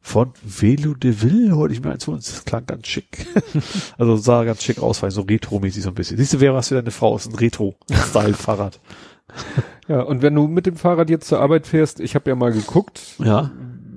Von 0.00 0.32
Velo 0.42 0.92
de 0.94 1.22
Ville 1.22 1.56
holte 1.56 1.72
ich 1.72 1.82
mir 1.82 1.90
eins 1.92 2.04
von 2.04 2.14
uns. 2.14 2.30
Das 2.30 2.44
klang 2.44 2.66
ganz 2.66 2.86
schick. 2.88 3.26
also 3.96 4.16
sah 4.16 4.44
ganz 4.44 4.62
schick 4.62 4.78
aus, 4.82 5.02
weil 5.02 5.10
so 5.10 5.22
retro-mäßig 5.22 5.82
so 5.82 5.88
ein 5.88 5.94
bisschen. 5.94 6.18
Siehst 6.18 6.34
du, 6.34 6.40
wer 6.40 6.52
was 6.52 6.68
für 6.68 6.74
deine 6.74 6.90
Frau 6.90 7.16
ist? 7.16 7.26
Ein 7.28 7.34
Retro-Style-Fahrrad. 7.36 8.80
Ja, 9.88 10.00
und 10.02 10.22
wenn 10.22 10.34
du 10.34 10.46
mit 10.46 10.64
dem 10.64 10.76
Fahrrad 10.76 11.10
jetzt 11.10 11.26
zur 11.28 11.40
Arbeit 11.40 11.66
fährst, 11.66 12.00
ich 12.00 12.14
habe 12.14 12.30
ja 12.30 12.36
mal 12.36 12.52
geguckt, 12.52 13.16
Ja. 13.18 13.50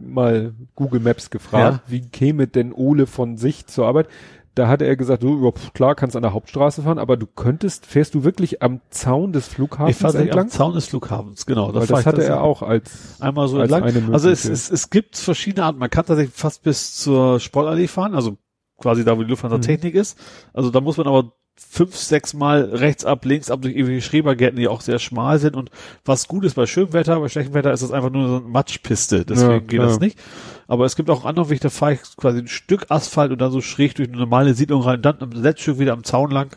mal 0.06 0.54
Google 0.78 1.02
Maps 1.02 1.30
gefragt, 1.30 1.82
wie 1.88 2.00
käme 2.02 2.48
denn 2.48 2.72
Ole 2.72 3.06
von 3.08 3.36
sich 3.36 3.68
zur 3.68 3.86
Arbeit? 3.86 4.08
Da 4.56 4.68
hatte 4.68 4.86
er 4.86 4.96
gesagt, 4.96 5.22
du, 5.22 5.44
ja, 5.46 5.52
pf, 5.52 5.74
klar, 5.74 5.94
kannst 5.94 6.16
an 6.16 6.24
der 6.24 6.34
Hauptstraße 6.34 6.82
fahren, 6.82 6.98
aber 6.98 7.16
du 7.18 7.28
könntest, 7.28 7.86
fährst 7.86 8.16
du 8.16 8.24
wirklich 8.24 8.64
am 8.64 8.82
Zaun 8.90 9.32
des 9.32 9.48
Flughafens 9.48 9.92
Ich 9.92 9.98
fahre 10.02 10.18
am 10.18 10.24
entlang? 10.24 10.50
Zaun 10.50 10.74
des 10.74 10.88
Flughafens, 10.88 11.46
genau. 11.46 11.72
Das 11.72 11.90
ich 11.90 12.06
hatte 12.06 12.18
das 12.18 12.26
er 12.30 12.42
auch 12.42 12.64
als, 12.64 13.18
einmal 13.20 13.48
so 13.50 13.60
als 13.60 13.72
entlang. 13.72 14.14
Also 14.14 14.30
es, 14.30 14.46
es, 14.46 14.72
es 14.72 14.90
gibt 14.90 15.16
verschiedene 15.18 15.66
Arten. 15.66 15.78
Man 15.78 15.92
kann 15.92 16.06
tatsächlich 16.06 16.34
fast 16.34 16.64
bis 16.64 16.96
zur 16.96 17.40
Sportallee 17.40 17.88
fahren, 17.88 18.16
also 18.16 18.38
quasi 18.78 19.04
da, 19.04 19.18
wo 19.18 19.24
die 19.24 19.30
Lufthansa 19.30 19.58
Mhm. 19.58 19.62
Technik 19.62 19.94
ist. 19.96 20.18
Also 20.54 20.72
da 20.72 20.82
muss 20.82 20.98
man 20.98 21.08
aber 21.08 21.34
fünf, 21.58 21.96
sechs 21.96 22.34
Mal 22.34 22.64
rechts 22.64 23.06
ab, 23.06 23.26
links 23.26 23.50
ab 23.52 23.62
durch 23.62 23.76
irgendwelche 23.76 24.08
Schrebergärten, 24.08 24.60
die 24.60 24.68
auch 24.68 24.82
sehr 24.82 25.00
schmal 25.00 25.40
sind. 25.40 25.56
Und 25.56 25.70
was 26.06 26.28
gut 26.28 26.44
ist 26.46 26.56
bei 26.56 26.66
schönem 26.66 26.94
Wetter, 26.94 27.20
bei 27.20 27.30
schlechtem 27.30 27.54
Wetter 27.54 27.72
ist 27.72 27.84
das 27.84 27.92
einfach 27.92 28.12
nur 28.12 28.28
so 28.28 28.36
eine 28.38 28.48
Matschpiste. 28.48 29.26
Deswegen 29.26 29.52
Ja, 29.52 29.60
geht 29.60 29.80
das 29.80 30.00
nicht. 30.00 30.18
Aber 30.68 30.86
es 30.86 30.96
gibt 30.96 31.10
auch 31.10 31.26
andere 31.26 31.50
Wege, 31.50 31.62
da 31.62 31.70
fahre 31.70 31.94
ich 31.94 32.00
quasi 32.18 32.40
ein 32.40 32.48
Stück 32.48 32.88
Asphalt 32.90 33.32
und 33.32 33.40
dann 33.40 33.52
so 33.52 33.62
schräg 33.62 33.96
durch 33.96 34.10
eine 34.10 34.18
normale 34.18 34.54
Siedlung 34.54 34.82
rein, 34.82 35.02
dann 35.02 35.18
am 35.20 35.32
letzten 35.32 35.62
Stück 35.62 35.80
wieder 35.80 35.94
am 35.94 36.04
Zaun 36.04 36.32
lang. 36.32 36.56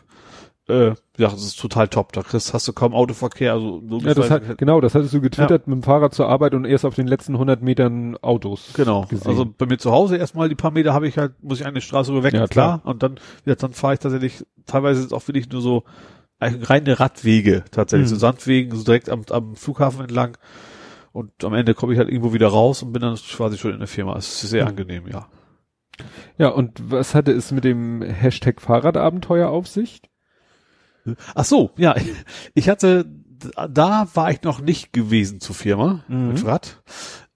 Äh, 0.71 0.87
ja, 1.17 1.27
das 1.29 1.43
ist 1.43 1.59
total 1.59 1.87
top. 1.87 2.13
Da 2.13 2.21
kriegst, 2.23 2.53
hast 2.53 2.67
du 2.67 2.73
kaum 2.73 2.93
Autoverkehr. 2.93 3.53
Also 3.53 3.81
so 3.87 3.99
ja, 3.99 4.13
das 4.13 4.29
hat, 4.31 4.57
genau, 4.57 4.79
das 4.81 4.95
hattest 4.95 5.13
du 5.13 5.21
getwittert 5.21 5.67
mit 5.67 5.75
dem 5.75 5.83
Fahrrad 5.83 6.13
zur 6.13 6.27
Arbeit 6.29 6.53
und 6.53 6.65
erst 6.65 6.85
auf 6.85 6.95
den 6.95 7.07
letzten 7.07 7.33
100 7.33 7.61
Metern 7.61 8.17
Autos. 8.21 8.71
Genau. 8.73 9.05
gesehen. 9.05 9.27
Also 9.27 9.45
bei 9.45 9.65
mir 9.65 9.77
zu 9.77 9.91
Hause 9.91 10.17
erstmal 10.17 10.49
die 10.49 10.55
paar 10.55 10.71
Meter 10.71 10.93
habe 10.93 11.07
ich 11.07 11.17
halt, 11.17 11.33
muss 11.43 11.59
ich 11.59 11.65
eine 11.65 11.81
Straße 11.81 12.11
rüber 12.11 12.23
weg, 12.23 12.33
Ja, 12.33 12.47
klar. 12.47 12.81
Und 12.85 13.03
dann, 13.03 13.19
ja, 13.45 13.55
dann 13.55 13.73
fahre 13.73 13.93
ich 13.95 13.99
tatsächlich, 13.99 14.45
teilweise 14.65 15.01
ist 15.01 15.13
auch 15.13 15.27
wirklich 15.27 15.49
nur 15.51 15.61
so 15.61 15.83
eigentlich 16.39 16.69
reine 16.69 16.99
Radwege, 16.99 17.65
tatsächlich, 17.71 18.07
Mhm. 18.09 18.13
so 18.15 18.19
Sandwegen, 18.19 18.75
so 18.75 18.83
direkt 18.83 19.09
am, 19.09 19.21
am 19.29 19.55
Flughafen 19.55 20.01
entlang. 20.01 20.37
Und 21.13 21.43
am 21.43 21.53
Ende 21.53 21.73
komme 21.73 21.91
ich 21.93 21.99
halt 21.99 22.07
irgendwo 22.09 22.33
wieder 22.33 22.47
raus 22.47 22.81
und 22.83 22.93
bin 22.93 23.01
dann 23.01 23.15
quasi 23.15 23.57
schon 23.57 23.73
in 23.73 23.79
der 23.79 23.87
Firma. 23.87 24.15
Es 24.15 24.41
ist 24.43 24.49
sehr 24.49 24.63
Mhm. 24.63 24.69
angenehm, 24.69 25.03
ja. 25.07 25.27
Ja, 26.37 26.47
und 26.49 26.71
was 26.89 27.13
hatte 27.13 27.31
es 27.31 27.51
mit 27.51 27.63
dem 27.63 28.01
Hashtag 28.01 28.61
Fahrradabenteuer 28.61 29.49
auf 29.49 29.67
sich? 29.67 30.01
Ach 31.35 31.45
so, 31.45 31.71
ja. 31.77 31.95
Ich 32.53 32.69
hatte, 32.69 33.05
da 33.69 34.07
war 34.13 34.31
ich 34.31 34.41
noch 34.43 34.61
nicht 34.61 34.93
gewesen 34.93 35.39
zur 35.41 35.55
Firma 35.55 36.03
Mhm. 36.07 36.27
mit 36.29 36.45
Rad. 36.45 36.81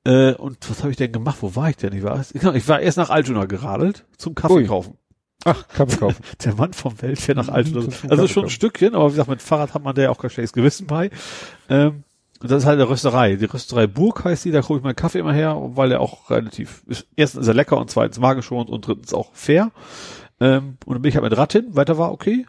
Äh, 0.06 0.34
und 0.34 0.70
was 0.70 0.80
habe 0.82 0.92
ich 0.92 0.98
denn 0.98 1.12
gemacht? 1.12 1.38
Wo 1.42 1.56
war 1.56 1.70
ich 1.70 1.78
denn? 1.78 1.94
Ich 1.94 2.04
war, 2.04 2.24
genau, 2.34 2.54
ich 2.54 2.68
war 2.68 2.80
erst 2.80 2.98
nach 2.98 3.10
Altona 3.10 3.46
geradelt 3.46 4.06
zum 4.18 4.36
Kaffee 4.36 4.54
Ui. 4.54 4.66
kaufen. 4.68 4.98
Ach, 5.46 5.68
Kaffee 5.68 5.98
kaufen. 5.98 6.24
Der 6.46 6.54
Mann 6.56 6.74
vom 6.74 7.02
Weltfair 7.02 7.36
nach 7.36 7.48
Mhm, 7.48 7.54
Altona. 7.54 7.88
Also 8.10 8.28
schon 8.28 8.46
ein. 8.46 8.50
Stückchen, 8.50 8.94
aber 8.96 9.06
wie 9.08 9.12
gesagt, 9.14 9.30
mit 9.30 9.42
Fahrrad 9.42 9.74
hat 9.74 9.84
man 9.84 9.96
da 9.96 10.04
ja 10.04 10.10
auch 10.12 10.20
kein 10.20 10.30
schlechtes 10.30 10.54
Gewissen 10.54 10.86
bei. 10.88 11.10
Ähm, 11.70 12.04
und 12.42 12.52
das 12.52 12.60
ist 12.64 12.66
halt 12.68 12.80
eine 12.80 12.90
Rösterei. 12.90 13.36
Die 13.38 13.46
Rösterei 13.46 13.88
Burg 13.88 14.24
heißt 14.26 14.46
die, 14.46 14.52
da 14.52 14.62
hole 14.68 14.78
ich 14.80 14.84
meinen 14.84 14.96
Kaffee 14.96 15.20
immer 15.20 15.34
her, 15.34 15.56
weil 15.76 15.92
er 15.92 16.02
auch 16.02 16.30
relativ, 16.30 16.84
ist, 16.88 17.08
erstens 17.16 17.42
ist 17.42 17.48
er 17.48 17.54
lecker 17.56 17.78
und 17.78 17.90
zweitens 17.90 18.20
magenschonend 18.20 18.70
und 18.70 18.86
drittens 18.86 19.14
auch 19.14 19.32
fair. 19.34 19.72
Ähm, 20.40 20.78
und 20.86 20.94
dann 20.96 21.02
bin 21.02 21.10
ich 21.10 21.16
halt 21.16 21.24
mit 21.24 21.36
Rad 21.38 21.54
hin, 21.54 21.68
weiter 21.76 21.98
war 21.98 22.12
okay. 22.12 22.46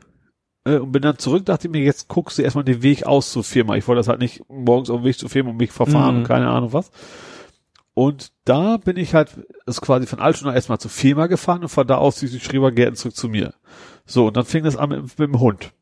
Äh, 0.67 0.79
und 0.79 0.93
bin 0.93 1.01
dann 1.03 1.17
zurück, 1.19 1.47
dachte 1.47 1.69
mir, 1.69 1.83
jetzt 1.83 2.09
guckst 2.09 2.37
du 2.39 2.43
erstmal 2.43 2.65
den 2.65 2.83
Weg 2.83 3.07
aus 3.07 3.31
zur 3.33 3.45
Firma. 3.45 3.77
Ich 3.77 3.87
wollte 3.89 4.01
das 4.01 4.09
halt 4.09 4.21
nicht 4.21 4.43
morgens 4.49 4.91
auf 4.91 5.01
dem 5.01 5.05
Weg 5.05 5.19
zur 5.19 5.31
Firma 5.31 5.51
und 5.51 5.57
mich 5.57 5.71
verfahren 5.73 6.15
Mhm. 6.17 6.21
und 6.23 6.27
keine 6.27 6.49
Ahnung 6.51 6.73
was. 6.73 6.91
Und 7.95 8.33
da 8.45 8.77
bin 8.77 8.99
ich 8.99 9.15
halt, 9.15 9.31
ist 9.65 9.81
quasi 9.81 10.07
von 10.07 10.19
Altona 10.21 10.55
erstmal 10.55 10.79
zur 10.79 10.91
Firma 10.91 11.29
gefahren 11.29 11.63
und 11.63 11.69
von 11.71 11.87
da 11.87 11.97
aus 11.97 12.21
durch 12.21 12.33
die 12.33 12.41
Schrebergärten 12.41 12.97
zurück 12.97 13.17
zu 13.17 13.29
mir. 13.29 13.55
So, 14.05 14.27
und 14.27 14.37
dann 14.37 14.45
fing 14.45 14.65
das 14.65 14.77
an 14.77 14.91
mit, 14.91 15.03
mit 15.19 15.29
dem 15.29 15.41
Hund. 15.41 15.73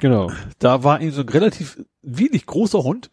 Genau. 0.00 0.32
Da 0.58 0.82
war 0.82 1.00
eben 1.00 1.12
so 1.12 1.20
ein 1.20 1.28
relativ 1.28 1.78
wenig 2.02 2.46
großer 2.46 2.82
Hund, 2.82 3.10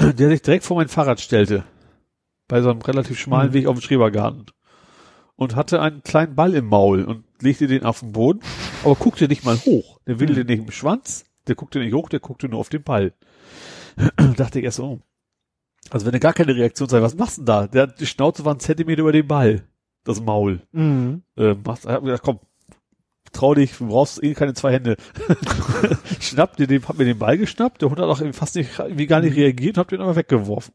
der 0.00 0.28
sich 0.30 0.40
direkt 0.42 0.64
vor 0.64 0.76
mein 0.78 0.88
Fahrrad 0.88 1.20
stellte. 1.20 1.64
Bei 2.48 2.62
so 2.62 2.70
einem 2.70 2.80
relativ 2.80 3.18
schmalen 3.18 3.50
Mhm. 3.50 3.54
Weg 3.54 3.66
auf 3.66 3.76
dem 3.76 3.82
Schrebergarten. 3.82 4.46
Und 5.36 5.54
hatte 5.54 5.80
einen 5.82 6.02
kleinen 6.02 6.34
Ball 6.34 6.54
im 6.54 6.66
Maul 6.66 7.04
und 7.04 7.24
legte 7.42 7.66
den 7.66 7.84
auf 7.84 8.00
den 8.00 8.12
Boden, 8.12 8.40
aber 8.84 8.94
guckte 8.94 9.28
nicht 9.28 9.44
mal 9.44 9.56
hoch. 9.58 10.00
Der 10.06 10.18
wedelte 10.18 10.42
Mhm. 10.42 10.46
nicht 10.46 10.58
im 10.66 10.70
Schwanz, 10.70 11.24
der 11.46 11.54
guckte 11.56 11.78
nicht 11.78 11.92
hoch, 11.92 12.08
der 12.08 12.20
guckte 12.20 12.48
nur 12.48 12.58
auf 12.60 12.70
den 12.70 12.82
Ball. 12.82 13.12
Dachte 14.36 14.58
ich 14.58 14.64
erst 14.64 14.78
so, 14.78 14.84
oh. 14.84 15.00
also 15.90 16.06
wenn 16.06 16.14
er 16.14 16.20
gar 16.20 16.32
keine 16.32 16.54
Reaktion 16.56 16.88
sei, 16.88 17.02
was 17.02 17.16
machst 17.16 17.36
du 17.38 17.42
denn 17.42 17.46
da? 17.46 17.66
Der, 17.66 17.82
hat- 17.82 18.00
die 18.00 18.06
Schnauze 18.06 18.44
war 18.46 18.54
ein 18.54 18.60
Zentimeter 18.60 19.02
über 19.02 19.12
dem 19.12 19.26
Ball. 19.28 19.62
Das 20.04 20.20
Maul. 20.22 20.60
Mhm. 20.72 21.22
Äh, 21.36 21.54
machst, 21.64 21.84
ich 21.84 21.90
hab 21.90 22.00
mir 22.02 22.06
gedacht, 22.12 22.22
komm, 22.24 22.38
trau 23.32 23.54
dich, 23.54 23.72
du 23.76 23.88
brauchst 23.88 24.22
eh 24.22 24.32
keine 24.34 24.54
zwei 24.54 24.72
Hände. 24.72 24.96
Schnapp 26.20 26.56
dir 26.56 26.66
den, 26.66 26.86
hab 26.88 26.96
mir 26.96 27.04
den 27.04 27.18
Ball 27.18 27.36
geschnappt, 27.36 27.82
der 27.82 27.90
Hund 27.90 28.00
hat 28.00 28.06
auch 28.08 28.22
fast 28.32 28.54
nicht, 28.56 28.78
irgendwie 28.78 29.06
gar 29.06 29.20
nicht 29.20 29.36
reagiert 29.36 29.76
und 29.76 29.80
hab 29.80 29.88
den 29.88 30.00
aber 30.00 30.16
weggeworfen. 30.16 30.72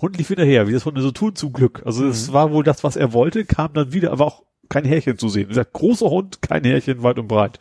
Hund 0.00 0.16
lief 0.16 0.30
wieder 0.30 0.44
her, 0.44 0.68
wie 0.68 0.72
das 0.72 0.84
Hunde 0.86 1.00
so 1.02 1.10
tun, 1.10 1.34
zum 1.34 1.52
Glück. 1.52 1.82
Also 1.84 2.06
es 2.06 2.28
Mhm. 2.28 2.32
war 2.32 2.52
wohl 2.52 2.64
das, 2.64 2.84
was 2.84 2.96
er 2.96 3.12
wollte, 3.12 3.44
kam 3.44 3.72
dann 3.74 3.92
wieder, 3.92 4.12
aber 4.12 4.26
auch 4.26 4.42
kein 4.68 4.84
Härchen 4.84 5.18
zu 5.18 5.28
sehen. 5.28 5.48
Gesagt, 5.48 5.72
großer 5.72 6.08
Hund, 6.10 6.40
kein 6.42 6.62
Härchen, 6.64 7.02
weit 7.02 7.18
und 7.18 7.26
breit. 7.28 7.58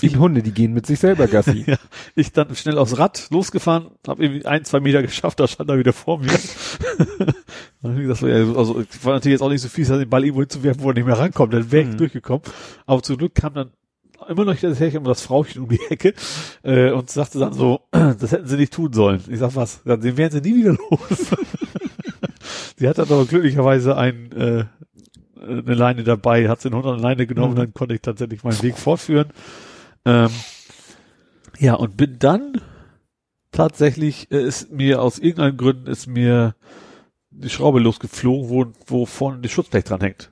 Gibt 0.00 0.18
Hunde, 0.18 0.42
die 0.42 0.52
gehen 0.52 0.74
mit 0.74 0.84
sich 0.84 0.98
selber 0.98 1.26
Gassi. 1.26 1.64
Ja, 1.66 1.76
ich 2.14 2.32
dann 2.32 2.54
schnell 2.54 2.76
aufs 2.76 2.98
Rad 2.98 3.28
losgefahren, 3.30 3.92
habe 4.06 4.22
irgendwie 4.22 4.44
ein, 4.44 4.64
zwei 4.66 4.80
Meter 4.80 5.00
geschafft, 5.00 5.40
da 5.40 5.48
stand 5.48 5.70
er 5.70 5.78
wieder 5.78 5.94
vor 5.94 6.18
mir. 6.18 6.26
Gesagt, 7.82 8.20
so, 8.20 8.28
ja, 8.28 8.36
also 8.56 8.80
ich 8.80 9.04
war 9.04 9.14
natürlich 9.14 9.34
jetzt 9.34 9.40
auch 9.42 9.48
nicht 9.48 9.62
so 9.62 9.68
fies, 9.68 9.88
den 9.88 10.08
Ball 10.10 10.22
irgendwo 10.24 10.42
hinzuwerfen, 10.42 10.82
wo 10.82 10.88
er 10.90 10.94
nicht 10.94 11.06
mehr 11.06 11.18
rankommt, 11.18 11.54
dann 11.54 11.70
wäre 11.72 11.84
ich 11.84 11.88
Mhm. 11.94 11.96
durchgekommen. 11.98 12.42
Aber 12.84 13.02
zum 13.02 13.16
Glück 13.16 13.34
kam 13.34 13.54
dann 13.54 13.70
immer 14.28 14.44
noch 14.44 14.56
das 14.56 14.80
und 14.80 15.04
das 15.04 15.22
Frauchen 15.22 15.62
um 15.62 15.68
die 15.68 15.80
Ecke 15.90 16.14
äh, 16.62 16.90
und 16.90 17.10
sagte 17.10 17.38
dann 17.38 17.52
so, 17.52 17.80
das 17.90 18.32
hätten 18.32 18.46
sie 18.46 18.56
nicht 18.56 18.72
tun 18.72 18.92
sollen. 18.92 19.22
Ich 19.28 19.38
sag 19.38 19.54
was, 19.56 19.82
dann 19.84 20.00
den 20.00 20.16
wären 20.16 20.30
sie 20.30 20.40
nie 20.40 20.56
wieder 20.56 20.72
los. 20.90 21.00
sie 22.76 22.88
hat 22.88 22.98
dann 22.98 23.08
aber 23.08 23.24
glücklicherweise 23.26 23.96
ein, 23.96 24.32
äh, 24.32 24.64
eine 25.40 25.74
Leine 25.74 26.04
dabei, 26.04 26.48
hat 26.48 26.60
sie 26.62 26.72
an 26.72 26.84
eine 26.84 26.96
Leine 26.96 27.26
genommen, 27.26 27.52
Mhm. 27.54 27.58
dann 27.58 27.74
konnte 27.74 27.94
ich 27.94 28.00
tatsächlich 28.00 28.44
meinen 28.44 28.62
Weg 28.62 28.78
fortführen. 28.78 29.28
Ähm, 30.04 30.30
Ja, 31.58 31.74
und 31.74 31.96
bin 31.96 32.18
dann 32.18 32.60
tatsächlich, 33.52 34.30
äh, 34.32 34.42
ist 34.42 34.72
mir 34.72 35.00
aus 35.02 35.18
irgendeinem 35.18 35.56
Gründen 35.56 35.86
ist 35.86 36.06
mir 36.06 36.54
die 37.30 37.50
Schraube 37.50 37.80
losgeflogen, 37.80 38.48
wo, 38.48 38.66
wo 38.86 39.06
vorne 39.06 39.38
die 39.40 39.48
Schutzblech 39.48 39.84
dran 39.84 40.00
hängt. 40.00 40.30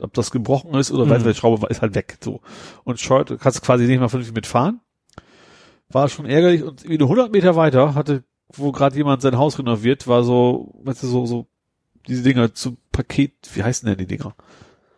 Ob 0.00 0.12
das 0.14 0.30
gebrochen 0.30 0.74
ist 0.74 0.90
oder 0.90 1.06
mhm. 1.06 1.10
weiß, 1.10 1.22
die 1.22 1.34
Schraube 1.34 1.62
war, 1.62 1.70
ist 1.70 1.82
halt 1.82 1.94
weg, 1.94 2.18
so. 2.22 2.40
Und 2.84 3.00
Short, 3.00 3.30
du 3.30 3.38
kannst 3.38 3.62
quasi 3.62 3.86
nicht 3.86 4.00
mal 4.00 4.08
vernünftig 4.08 4.34
mitfahren. 4.34 4.80
War 5.88 6.08
schon 6.08 6.26
ärgerlich 6.26 6.62
und 6.62 6.88
wie 6.88 6.98
100 6.98 7.30
Meter 7.30 7.56
weiter 7.56 7.94
hatte, 7.94 8.24
wo 8.52 8.72
gerade 8.72 8.96
jemand 8.96 9.22
sein 9.22 9.38
Haus 9.38 9.58
renoviert, 9.58 10.08
war 10.08 10.24
so, 10.24 10.72
weißt 10.82 11.02
du, 11.04 11.06
so, 11.06 11.26
so, 11.26 11.46
diese 12.08 12.22
Dinger 12.22 12.54
zu 12.54 12.76
Paket, 12.92 13.32
wie 13.54 13.62
heißen 13.62 13.86
denn 13.88 13.98
die 13.98 14.06
Dinger? 14.06 14.34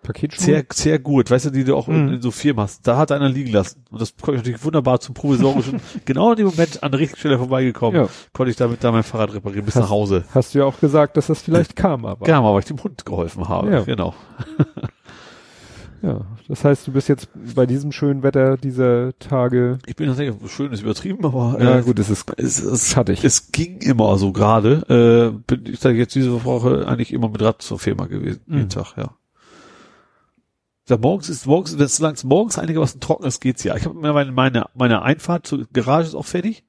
Paketschuhe? 0.06 0.44
Sehr, 0.44 0.64
sehr 0.72 0.98
gut, 0.98 1.30
weißt 1.30 1.46
du, 1.46 1.50
die 1.50 1.64
du 1.64 1.76
auch 1.76 1.88
in, 1.88 2.06
Mhm. 2.06 2.12
in 2.14 2.22
so 2.22 2.30
Firmen 2.30 2.62
hast. 2.62 2.86
Da 2.86 2.96
hat 2.96 3.12
einer 3.12 3.28
liegen 3.28 3.52
lassen. 3.52 3.82
Und 3.90 4.00
das 4.00 4.14
konnte 4.16 4.32
ich 4.32 4.38
natürlich 4.38 4.64
wunderbar 4.64 5.00
zum 5.00 5.14
provisorischen, 5.14 5.80
genau 6.04 6.30
in 6.32 6.36
dem 6.38 6.46
Moment 6.46 6.82
an 6.82 6.90
der 6.92 7.00
richtigen 7.00 7.18
Stelle 7.20 7.38
vorbeigekommen, 7.38 8.02
Ja. 8.02 8.08
konnte 8.32 8.50
ich 8.50 8.56
damit 8.56 8.82
da 8.82 8.92
mein 8.92 9.02
Fahrrad 9.02 9.34
reparieren 9.34 9.64
bis 9.66 9.74
Hast- 9.76 9.82
nach 9.82 9.90
Hause. 9.90 10.24
Hast 10.34 10.54
du 10.54 10.60
ja 10.60 10.64
auch 10.64 10.78
gesagt, 10.80 11.16
dass 11.16 11.26
das 11.26 11.42
vielleicht 11.42 11.76
Karma 11.76 12.18
war. 12.18 12.28
Ja, 12.28 12.42
weil 12.42 12.58
ich 12.60 12.64
dem 12.66 12.82
Hund 12.82 13.04
geholfen 13.04 13.48
habe. 13.48 13.70
Ja. 13.70 13.80
Genau. 13.82 14.14
Ja, 16.02 16.20
das 16.46 16.62
heißt, 16.62 16.86
du 16.86 16.92
bist 16.92 17.08
jetzt 17.08 17.28
bei 17.54 17.64
diesem 17.66 17.90
schönen 17.90 18.22
Wetter 18.22 18.58
dieser 18.58 19.18
Tage. 19.18 19.78
Ich 19.86 19.96
bin 19.96 20.06
tatsächlich 20.06 20.36
schön 20.52 20.70
ist 20.70 20.82
übertrieben, 20.82 21.24
aber 21.24 21.56
Ja, 21.58 21.78
äh, 21.78 21.82
gut, 21.82 21.98
es 21.98 22.10
ist 22.10 22.30
es, 22.36 22.62
es, 22.62 22.90
schattig. 22.90 23.24
es 23.24 23.50
ging 23.50 23.78
immer 23.78 24.16
so 24.18 24.30
gerade. 24.30 25.32
Äh, 25.34 25.38
bin 25.46 25.64
ich 25.72 25.80
sage 25.80 25.96
jetzt 25.96 26.14
diese 26.14 26.44
Woche 26.44 26.86
eigentlich 26.86 27.12
immer 27.12 27.28
mit 27.30 27.40
Rad 27.42 27.62
zur 27.62 27.78
Firma 27.78 28.06
gewesen, 28.06 28.40
Mhm. 28.46 28.56
jeden 28.56 28.68
Tag, 28.68 28.94
ja. 28.98 29.10
Sag, 30.88 31.00
morgens 31.00 31.28
ist 31.28 31.46
morgens, 31.46 31.76
wenn 31.76 31.84
es 31.84 31.96
solange 31.96 32.14
es 32.14 32.22
morgens 32.22 32.58
einigermaßen 32.58 33.00
trocken 33.00 33.24
ist, 33.26 33.40
geht's 33.40 33.64
ja. 33.64 33.76
Ich 33.76 33.86
habe 33.86 33.98
meine, 33.98 34.30
meine 34.30 34.66
meine 34.74 35.02
Einfahrt 35.02 35.44
zur 35.46 35.66
Garage 35.72 36.06
ist 36.06 36.14
auch 36.14 36.24
fertig. 36.24 36.64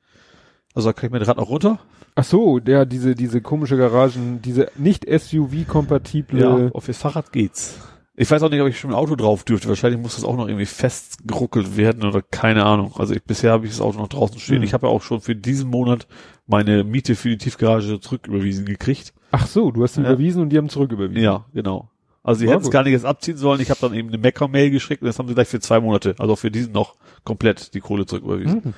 Also 0.73 0.89
da 0.89 0.93
kann 0.93 1.07
ich 1.07 1.11
mein 1.11 1.21
Rad 1.21 1.37
auch 1.37 1.49
runter. 1.49 1.79
Ach 2.15 2.23
so, 2.23 2.57
ja, 2.59 2.85
diese, 2.85 3.13
diese 3.13 3.41
komische 3.41 3.77
Garagen, 3.77 4.41
diese 4.41 4.71
nicht 4.75 5.05
SUV-kompatible. 5.07 6.39
Ja, 6.39 6.71
auf 6.73 6.87
das 6.87 6.97
Fahrrad 6.97 7.31
geht's. 7.31 7.77
Ich 8.15 8.31
weiß 8.31 8.41
auch 8.41 8.49
nicht, 8.49 8.59
ob 8.61 8.67
ich 8.67 8.79
schon 8.79 8.89
ein 8.89 8.95
Auto 8.95 9.15
drauf 9.15 9.43
dürfte. 9.43 9.67
Wahrscheinlich 9.69 10.01
muss 10.01 10.15
das 10.15 10.23
auch 10.23 10.35
noch 10.35 10.47
irgendwie 10.47 10.65
festgeruckelt 10.65 11.77
werden 11.77 12.03
oder 12.03 12.23
keine 12.23 12.65
Ahnung. 12.65 12.93
Also 12.97 13.13
ich, 13.13 13.23
bisher 13.23 13.51
habe 13.51 13.65
ich 13.67 13.71
das 13.71 13.81
Auto 13.81 13.99
noch 13.99 14.07
draußen 14.07 14.39
stehen. 14.39 14.57
Mhm. 14.57 14.63
Ich 14.63 14.73
habe 14.73 14.87
ja 14.87 14.93
auch 14.93 15.03
schon 15.03 15.21
für 15.21 15.35
diesen 15.35 15.69
Monat 15.69 16.07
meine 16.47 16.83
Miete 16.83 17.13
für 17.15 17.29
die 17.29 17.37
Tiefgarage 17.37 17.99
zurücküberwiesen 17.99 18.65
gekriegt. 18.65 19.13
Ach 19.29 19.45
so, 19.45 19.69
du 19.69 19.83
hast 19.83 19.93
sie 19.93 20.01
Ja. 20.01 20.09
überwiesen 20.09 20.41
und 20.41 20.49
die 20.49 20.57
haben 20.57 20.69
zurücküberwiesen. 20.69 21.21
Ja, 21.23 21.45
genau. 21.53 21.91
Also 22.27 22.39
sie 22.41 22.49
hätten 22.49 22.61
es 22.63 22.71
gar 22.71 22.83
nicht 22.83 22.91
jetzt 22.91 23.05
abziehen 23.05 23.37
sollen. 23.37 23.61
Ich 23.61 23.69
habe 23.69 23.79
dann 23.79 23.93
eben 23.93 24.09
eine 24.09 24.17
Mecker-Mail 24.17 24.69
geschickt 24.69 25.01
und 25.01 25.07
das 25.07 25.17
haben 25.17 25.27
sie 25.29 25.33
gleich 25.33 25.47
für 25.47 25.59
zwei 25.61 25.79
Monate, 25.79 26.13
also 26.19 26.33
auch 26.33 26.37
für 26.39 26.51
diesen 26.51 26.73
noch 26.73 26.95
komplett 27.23 27.73
die 27.73 27.79
Kohle 27.79 28.05
zurücküberwiesen. 28.05 28.61
Mhm. 28.63 28.73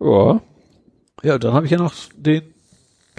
Ja, 0.00 0.40
Ja, 1.22 1.38
dann 1.38 1.52
habe 1.54 1.66
ich 1.66 1.72
ja 1.72 1.78
noch 1.78 1.94
den 2.16 2.42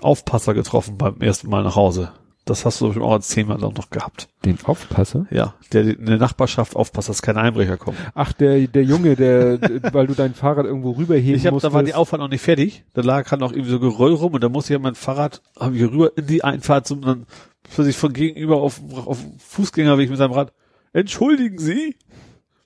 Aufpasser 0.01 0.53
getroffen 0.53 0.97
beim 0.97 1.19
ersten 1.19 1.49
Mal 1.49 1.63
nach 1.63 1.75
Hause. 1.75 2.11
Das 2.45 2.65
hast 2.65 2.81
du 2.81 2.87
bestimmt 2.87 3.05
auch 3.05 3.11
als 3.13 3.27
Thema 3.29 3.55
dann 3.57 3.73
noch 3.73 3.91
gehabt. 3.91 4.27
den 4.45 4.57
Aufpasser. 4.65 5.27
Ja, 5.29 5.53
der 5.73 5.83
in 5.97 6.07
der 6.07 6.17
Nachbarschaft 6.17 6.75
aufpasst, 6.75 7.07
dass 7.07 7.21
keine 7.21 7.39
Einbrecher 7.39 7.77
kommen. 7.77 7.97
Ach, 8.15 8.33
der, 8.33 8.67
der 8.67 8.83
Junge, 8.83 9.15
der, 9.15 9.59
weil 9.93 10.07
du 10.07 10.15
dein 10.15 10.33
Fahrrad 10.33 10.65
irgendwo 10.65 10.91
rüberheben 10.91 11.35
Ich 11.35 11.45
hab, 11.45 11.53
musstest. 11.53 11.71
da 11.71 11.75
war 11.75 11.83
die 11.83 11.93
Auffahrt 11.93 12.19
noch 12.19 12.29
nicht 12.29 12.41
fertig. 12.41 12.83
Da 12.95 13.01
lag 13.03 13.29
halt 13.29 13.41
noch 13.41 13.51
irgendwie 13.51 13.69
so 13.71 13.79
Geröll 13.79 14.13
rum 14.13 14.33
und 14.33 14.43
da 14.43 14.49
musste 14.49 14.73
ich 14.73 14.79
ja 14.79 14.81
mein 14.83 14.95
Fahrrad, 14.95 15.41
habe 15.59 15.75
ich 15.75 15.83
rüber 15.83 16.17
in 16.17 16.25
die 16.25 16.43
Einfahrt 16.43 16.87
zum, 16.87 17.01
dann 17.01 17.27
plötzlich 17.73 17.97
von 17.97 18.13
gegenüber 18.13 18.57
auf, 18.57 18.81
auf 19.05 19.19
Fußgängerweg 19.39 20.09
mit 20.09 20.17
seinem 20.17 20.33
Rad. 20.33 20.53
Entschuldigen 20.93 21.57
Sie? 21.57 21.95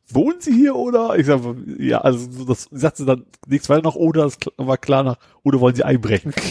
Wohnen 0.08 0.40
Sie 0.40 0.54
hier 0.54 0.76
oder? 0.76 1.18
Ich 1.18 1.26
sag, 1.26 1.42
ja, 1.80 2.02
also 2.02 2.30
so 2.32 2.46
das 2.46 2.68
sagte 2.72 3.04
sie 3.04 3.06
dann 3.06 3.26
nichts 3.48 3.70
weiter 3.70 3.82
noch 3.82 3.96
oder, 3.96 4.26
es 4.26 4.38
war 4.58 4.78
klar 4.78 5.04
nach, 5.04 5.18
oder 5.44 5.60
wollen 5.60 5.76
Sie 5.76 5.84
einbrechen? 5.84 6.34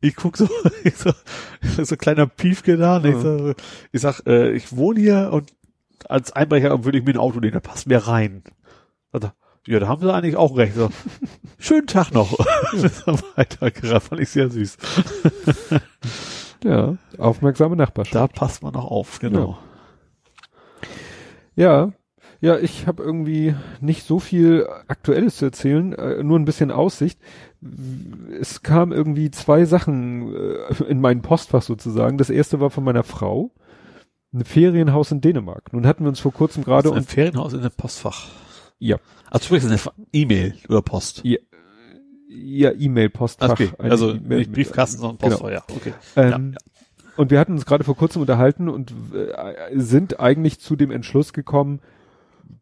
Ich 0.00 0.16
guck 0.16 0.36
so, 0.36 0.46
ich 0.84 0.96
so, 0.96 1.12
so 1.82 1.94
ein 1.94 1.98
kleiner 1.98 2.26
Piefke 2.26 2.76
da, 2.76 3.02
ich, 3.02 3.16
so, 3.16 3.54
ich 3.90 4.02
sag, 4.02 4.20
äh, 4.26 4.52
ich 4.52 4.76
wohne 4.76 5.00
hier 5.00 5.30
und 5.32 5.54
als 6.06 6.30
Einbrecher 6.30 6.84
würde 6.84 6.98
ich 6.98 7.04
mir 7.04 7.12
ein 7.12 7.18
Auto 7.18 7.40
nehmen, 7.40 7.54
da 7.54 7.60
passt 7.60 7.86
mir 7.86 8.06
rein. 8.06 8.42
Ja, 9.66 9.80
da 9.80 9.88
haben 9.88 10.02
sie 10.02 10.12
eigentlich 10.12 10.36
auch 10.36 10.58
recht. 10.58 10.74
So, 10.74 10.90
schönen 11.58 11.86
Tag 11.86 12.12
noch. 12.12 12.36
Das 12.74 13.06
war 13.06 13.18
Weitergerannt, 13.36 14.02
fand 14.02 14.20
ich 14.20 14.28
sehr 14.28 14.50
süß. 14.50 14.76
Ja, 16.62 16.96
aufmerksame 17.18 17.76
Nachbarschaft. 17.76 18.14
Da 18.14 18.26
passt 18.28 18.62
man 18.62 18.72
noch 18.74 18.84
auf, 18.90 19.18
genau. 19.18 19.58
Ja, 21.56 21.92
ja, 22.40 22.58
ich 22.58 22.86
habe 22.86 23.02
irgendwie 23.02 23.54
nicht 23.80 24.06
so 24.06 24.18
viel 24.18 24.66
Aktuelles 24.88 25.36
zu 25.36 25.46
erzählen, 25.46 25.92
äh, 25.94 26.22
nur 26.22 26.38
ein 26.38 26.44
bisschen 26.44 26.70
Aussicht. 26.70 27.18
Es 28.38 28.62
kam 28.62 28.92
irgendwie 28.92 29.30
zwei 29.30 29.64
Sachen 29.64 30.34
äh, 30.34 30.84
in 30.84 31.00
meinen 31.00 31.22
Postfach 31.22 31.62
sozusagen. 31.62 32.18
Das 32.18 32.28
erste 32.30 32.60
war 32.60 32.68
von 32.70 32.84
meiner 32.84 33.04
Frau, 33.04 33.50
ein 34.34 34.44
Ferienhaus 34.44 35.10
in 35.12 35.20
Dänemark. 35.20 35.72
Nun 35.72 35.86
hatten 35.86 36.04
wir 36.04 36.08
uns 36.08 36.20
vor 36.20 36.32
kurzem 36.32 36.64
gerade 36.64 36.88
Also 36.88 36.92
ein 36.92 37.04
Ferienhaus 37.04 37.54
in 37.54 37.62
dem 37.62 37.70
Postfach. 37.70 38.28
ja, 38.78 38.98
Also 39.30 39.46
sprich, 39.46 39.64
eine 39.64 39.78
E-Mail 40.12 40.54
oder 40.68 40.82
Post. 40.82 41.22
ja, 41.24 41.38
ja 42.28 42.72
E-Mail-Postfach. 42.72 43.50
Okay, 43.50 43.70
also 43.78 44.12
E-Mail 44.12 44.38
nicht 44.38 44.52
Briefkasten, 44.52 44.98
sondern 45.00 45.18
genau. 45.18 45.38
Postfach, 45.38 45.50
ja. 45.52 45.62
Okay. 45.68 45.92
Ähm, 46.16 46.54
Und 47.16 47.30
wir 47.30 47.38
hatten 47.38 47.52
uns 47.52 47.66
gerade 47.66 47.84
vor 47.84 47.96
kurzem 47.96 48.22
unterhalten 48.22 48.68
und 48.68 48.92
äh, 49.14 49.54
sind 49.74 50.18
eigentlich 50.20 50.58
zu 50.60 50.74
dem 50.76 50.90
Entschluss 50.90 51.32
gekommen, 51.32 51.80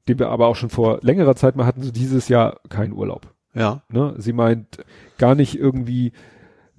den 0.08 0.18
wir 0.18 0.28
aber 0.28 0.46
auch 0.46 0.56
schon 0.56 0.70
vor 0.70 0.98
längerer 1.02 1.36
Zeit 1.36 1.56
mal 1.56 1.64
hatten, 1.66 1.82
so 1.82 1.90
dieses 1.90 2.28
Jahr 2.28 2.60
kein 2.68 2.92
Urlaub. 2.92 3.32
Ja. 3.54 3.82
Ne? 3.88 4.14
Sie 4.18 4.32
meint 4.32 4.84
gar 5.18 5.34
nicht 5.34 5.58
irgendwie, 5.58 6.12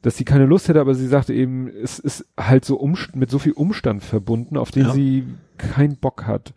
dass 0.02 0.18
sie 0.18 0.26
keine 0.26 0.46
Lust 0.46 0.68
hätte, 0.68 0.82
aber 0.82 0.96
sie 0.96 1.08
sagte 1.08 1.34
eben, 1.34 1.68
es 1.68 1.98
ist 2.00 2.26
halt 2.38 2.66
so 2.66 2.76
umst 2.76 3.16
mit 3.16 3.30
so 3.32 3.40
viel 3.40 3.54
Umstand 3.54 4.04
verbunden, 4.04 4.58
auf 4.58 4.72
den 4.72 4.88
Ja. 4.88 4.92
sie 4.94 5.26
keinen 5.58 5.98
Bock 5.98 6.28
hat. 6.28 6.54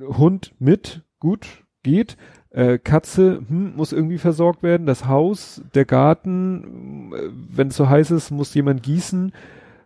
Hund 0.00 0.52
mit, 0.58 1.02
gut, 1.18 1.64
geht. 1.82 2.16
Äh, 2.56 2.78
Katze 2.78 3.42
hm, 3.46 3.74
muss 3.76 3.92
irgendwie 3.92 4.16
versorgt 4.16 4.62
werden. 4.62 4.86
Das 4.86 5.06
Haus, 5.06 5.60
der 5.74 5.84
Garten, 5.84 7.12
äh, 7.12 7.28
wenn 7.54 7.68
es 7.68 7.76
so 7.76 7.88
heiß 7.90 8.10
ist, 8.12 8.30
muss 8.30 8.54
jemand 8.54 8.82
gießen. 8.82 9.32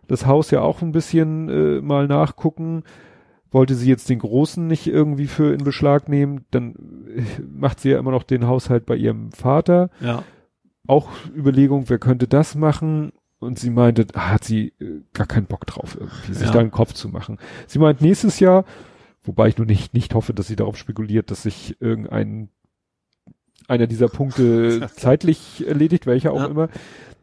Das 0.07 0.25
Haus 0.25 0.51
ja 0.51 0.61
auch 0.61 0.81
ein 0.81 0.93
bisschen 0.93 1.49
äh, 1.49 1.81
mal 1.81 2.07
nachgucken. 2.07 2.83
Wollte 3.51 3.75
sie 3.75 3.89
jetzt 3.89 4.07
den 4.09 4.19
Großen 4.19 4.65
nicht 4.65 4.87
irgendwie 4.87 5.27
für 5.27 5.53
in 5.53 5.65
Beschlag 5.65 6.07
nehmen, 6.07 6.45
dann 6.51 6.75
äh, 7.13 7.41
macht 7.53 7.81
sie 7.81 7.89
ja 7.89 7.99
immer 7.99 8.11
noch 8.11 8.23
den 8.23 8.47
Haushalt 8.47 8.85
bei 8.85 8.95
ihrem 8.95 9.33
Vater 9.33 9.89
Ja. 9.99 10.23
auch 10.87 11.09
Überlegung, 11.35 11.89
wer 11.89 11.99
könnte 11.99 12.29
das 12.29 12.55
machen? 12.55 13.11
Und 13.39 13.59
sie 13.59 13.69
meinte, 13.71 14.05
hat 14.15 14.45
sie 14.45 14.71
äh, 14.79 15.01
gar 15.11 15.27
keinen 15.27 15.47
Bock 15.47 15.65
drauf, 15.65 15.97
irgendwie, 15.99 16.33
sich 16.33 16.47
Ja. 16.47 16.53
da 16.53 16.59
einen 16.59 16.71
Kopf 16.71 16.93
zu 16.93 17.09
machen. 17.09 17.37
Sie 17.67 17.79
meint, 17.79 17.99
nächstes 17.99 18.39
Jahr, 18.39 18.63
wobei 19.23 19.49
ich 19.49 19.57
nur 19.57 19.67
nicht, 19.67 19.93
nicht 19.93 20.15
hoffe, 20.15 20.33
dass 20.33 20.47
sie 20.47 20.55
darauf 20.55 20.77
spekuliert, 20.77 21.31
dass 21.31 21.43
sich 21.43 21.75
irgendein 21.81 22.47
einer 23.71 23.87
dieser 23.87 24.07
Punkte 24.09 24.87
zeitlich 24.95 25.65
erledigt, 25.67 26.05
welcher 26.05 26.31
auch 26.33 26.41
Ja. 26.41 26.45
immer. 26.47 26.69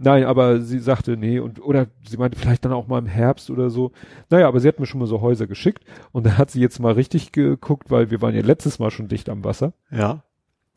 Nein, 0.00 0.24
aber 0.24 0.60
sie 0.60 0.78
sagte, 0.78 1.16
nee, 1.16 1.40
und, 1.40 1.60
oder 1.60 1.86
sie 2.08 2.16
meinte 2.18 2.38
vielleicht 2.38 2.64
dann 2.64 2.72
auch 2.72 2.86
mal 2.86 2.98
im 3.00 3.06
Herbst 3.06 3.50
oder 3.50 3.68
so. 3.68 3.90
Naja, 4.30 4.46
aber 4.46 4.60
sie 4.60 4.68
hat 4.68 4.78
mir 4.78 4.86
schon 4.86 5.00
mal 5.00 5.06
so 5.08 5.20
Häuser 5.20 5.48
geschickt 5.48 5.82
und 6.12 6.24
da 6.24 6.38
hat 6.38 6.50
sie 6.52 6.60
jetzt 6.60 6.78
mal 6.78 6.92
richtig 6.92 7.32
geguckt, 7.32 7.90
weil 7.90 8.10
wir 8.10 8.22
waren 8.22 8.34
ja 8.34 8.42
letztes 8.42 8.78
Mal 8.78 8.90
schon 8.92 9.08
dicht 9.08 9.28
am 9.28 9.42
Wasser 9.44 9.72
Ja. 9.90 10.22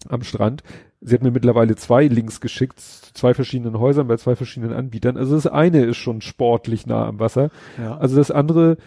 am 0.09 0.23
Strand. 0.23 0.63
Sie 1.01 1.13
hat 1.13 1.21
mir 1.21 1.29
mittlerweile 1.31 1.75
zwei 1.75 2.07
Links 2.07 2.41
geschickt, 2.41 2.79
zu 2.79 3.13
zwei 3.13 3.33
verschiedenen 3.35 3.79
Häusern 3.79 4.07
bei 4.07 4.17
zwei 4.17 4.35
verschiedenen 4.35 4.73
Anbietern. 4.73 5.17
Also 5.17 5.35
das 5.35 5.45
eine 5.47 5.83
ist 5.85 5.97
schon 5.97 6.21
sportlich 6.21 6.87
nah 6.87 7.05
am 7.07 7.19
Wasser. 7.19 7.51
Ja. 7.79 7.97
Also 7.97 8.15
das 8.15 8.31
andere, 8.31 8.77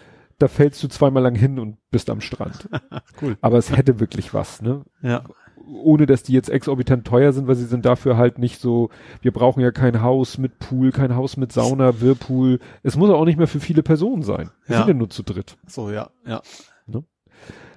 da 0.40 0.49
fällst 0.49 0.83
du 0.83 0.88
zweimal 0.88 1.22
lang 1.22 1.36
hin 1.36 1.60
und 1.60 1.76
bist 1.92 2.10
am 2.10 2.20
Strand. 2.20 2.68
Cool. 3.22 3.36
Aber 3.40 3.58
es 3.58 3.76
hätte 3.76 4.00
wirklich 4.00 4.34
was, 4.34 4.60
ne? 4.62 4.83
Ja. 5.00 5.22
Ohne 5.66 6.06
dass 6.06 6.22
die 6.22 6.32
jetzt 6.32 6.50
exorbitant 6.50 7.06
teuer 7.06 7.32
sind, 7.32 7.47
weil 7.48 7.54
sie 7.54 7.64
sind 7.66 7.84
dafür 7.84 8.16
halt 8.16 8.38
nicht 8.38 8.60
so, 8.60 8.90
wir 9.22 9.32
brauchen 9.32 9.60
ja 9.60 9.70
kein 9.70 10.02
Haus 10.02 10.38
mit 10.38 10.58
Pool, 10.58 10.92
kein 10.92 11.16
Haus 11.16 11.36
mit 11.36 11.52
Sauna, 11.52 12.00
Whirlpool. 12.00 12.58
Es 12.82 12.97
muss 12.97 13.10
auch 13.10 13.24
nicht 13.24 13.38
mehr 13.38 13.48
für 13.48 13.60
viele 13.60 13.82
Personen 13.82 14.22
sein. 14.22 14.50
Wir 14.66 14.76
Ja. 14.76 14.82
sind 14.82 14.88
ja 14.88 14.94
nur 14.94 15.10
zu 15.10 15.22
dritt. 15.22 15.56
So, 15.66 15.90
ja. 15.90 16.10
Ja. 16.26 16.42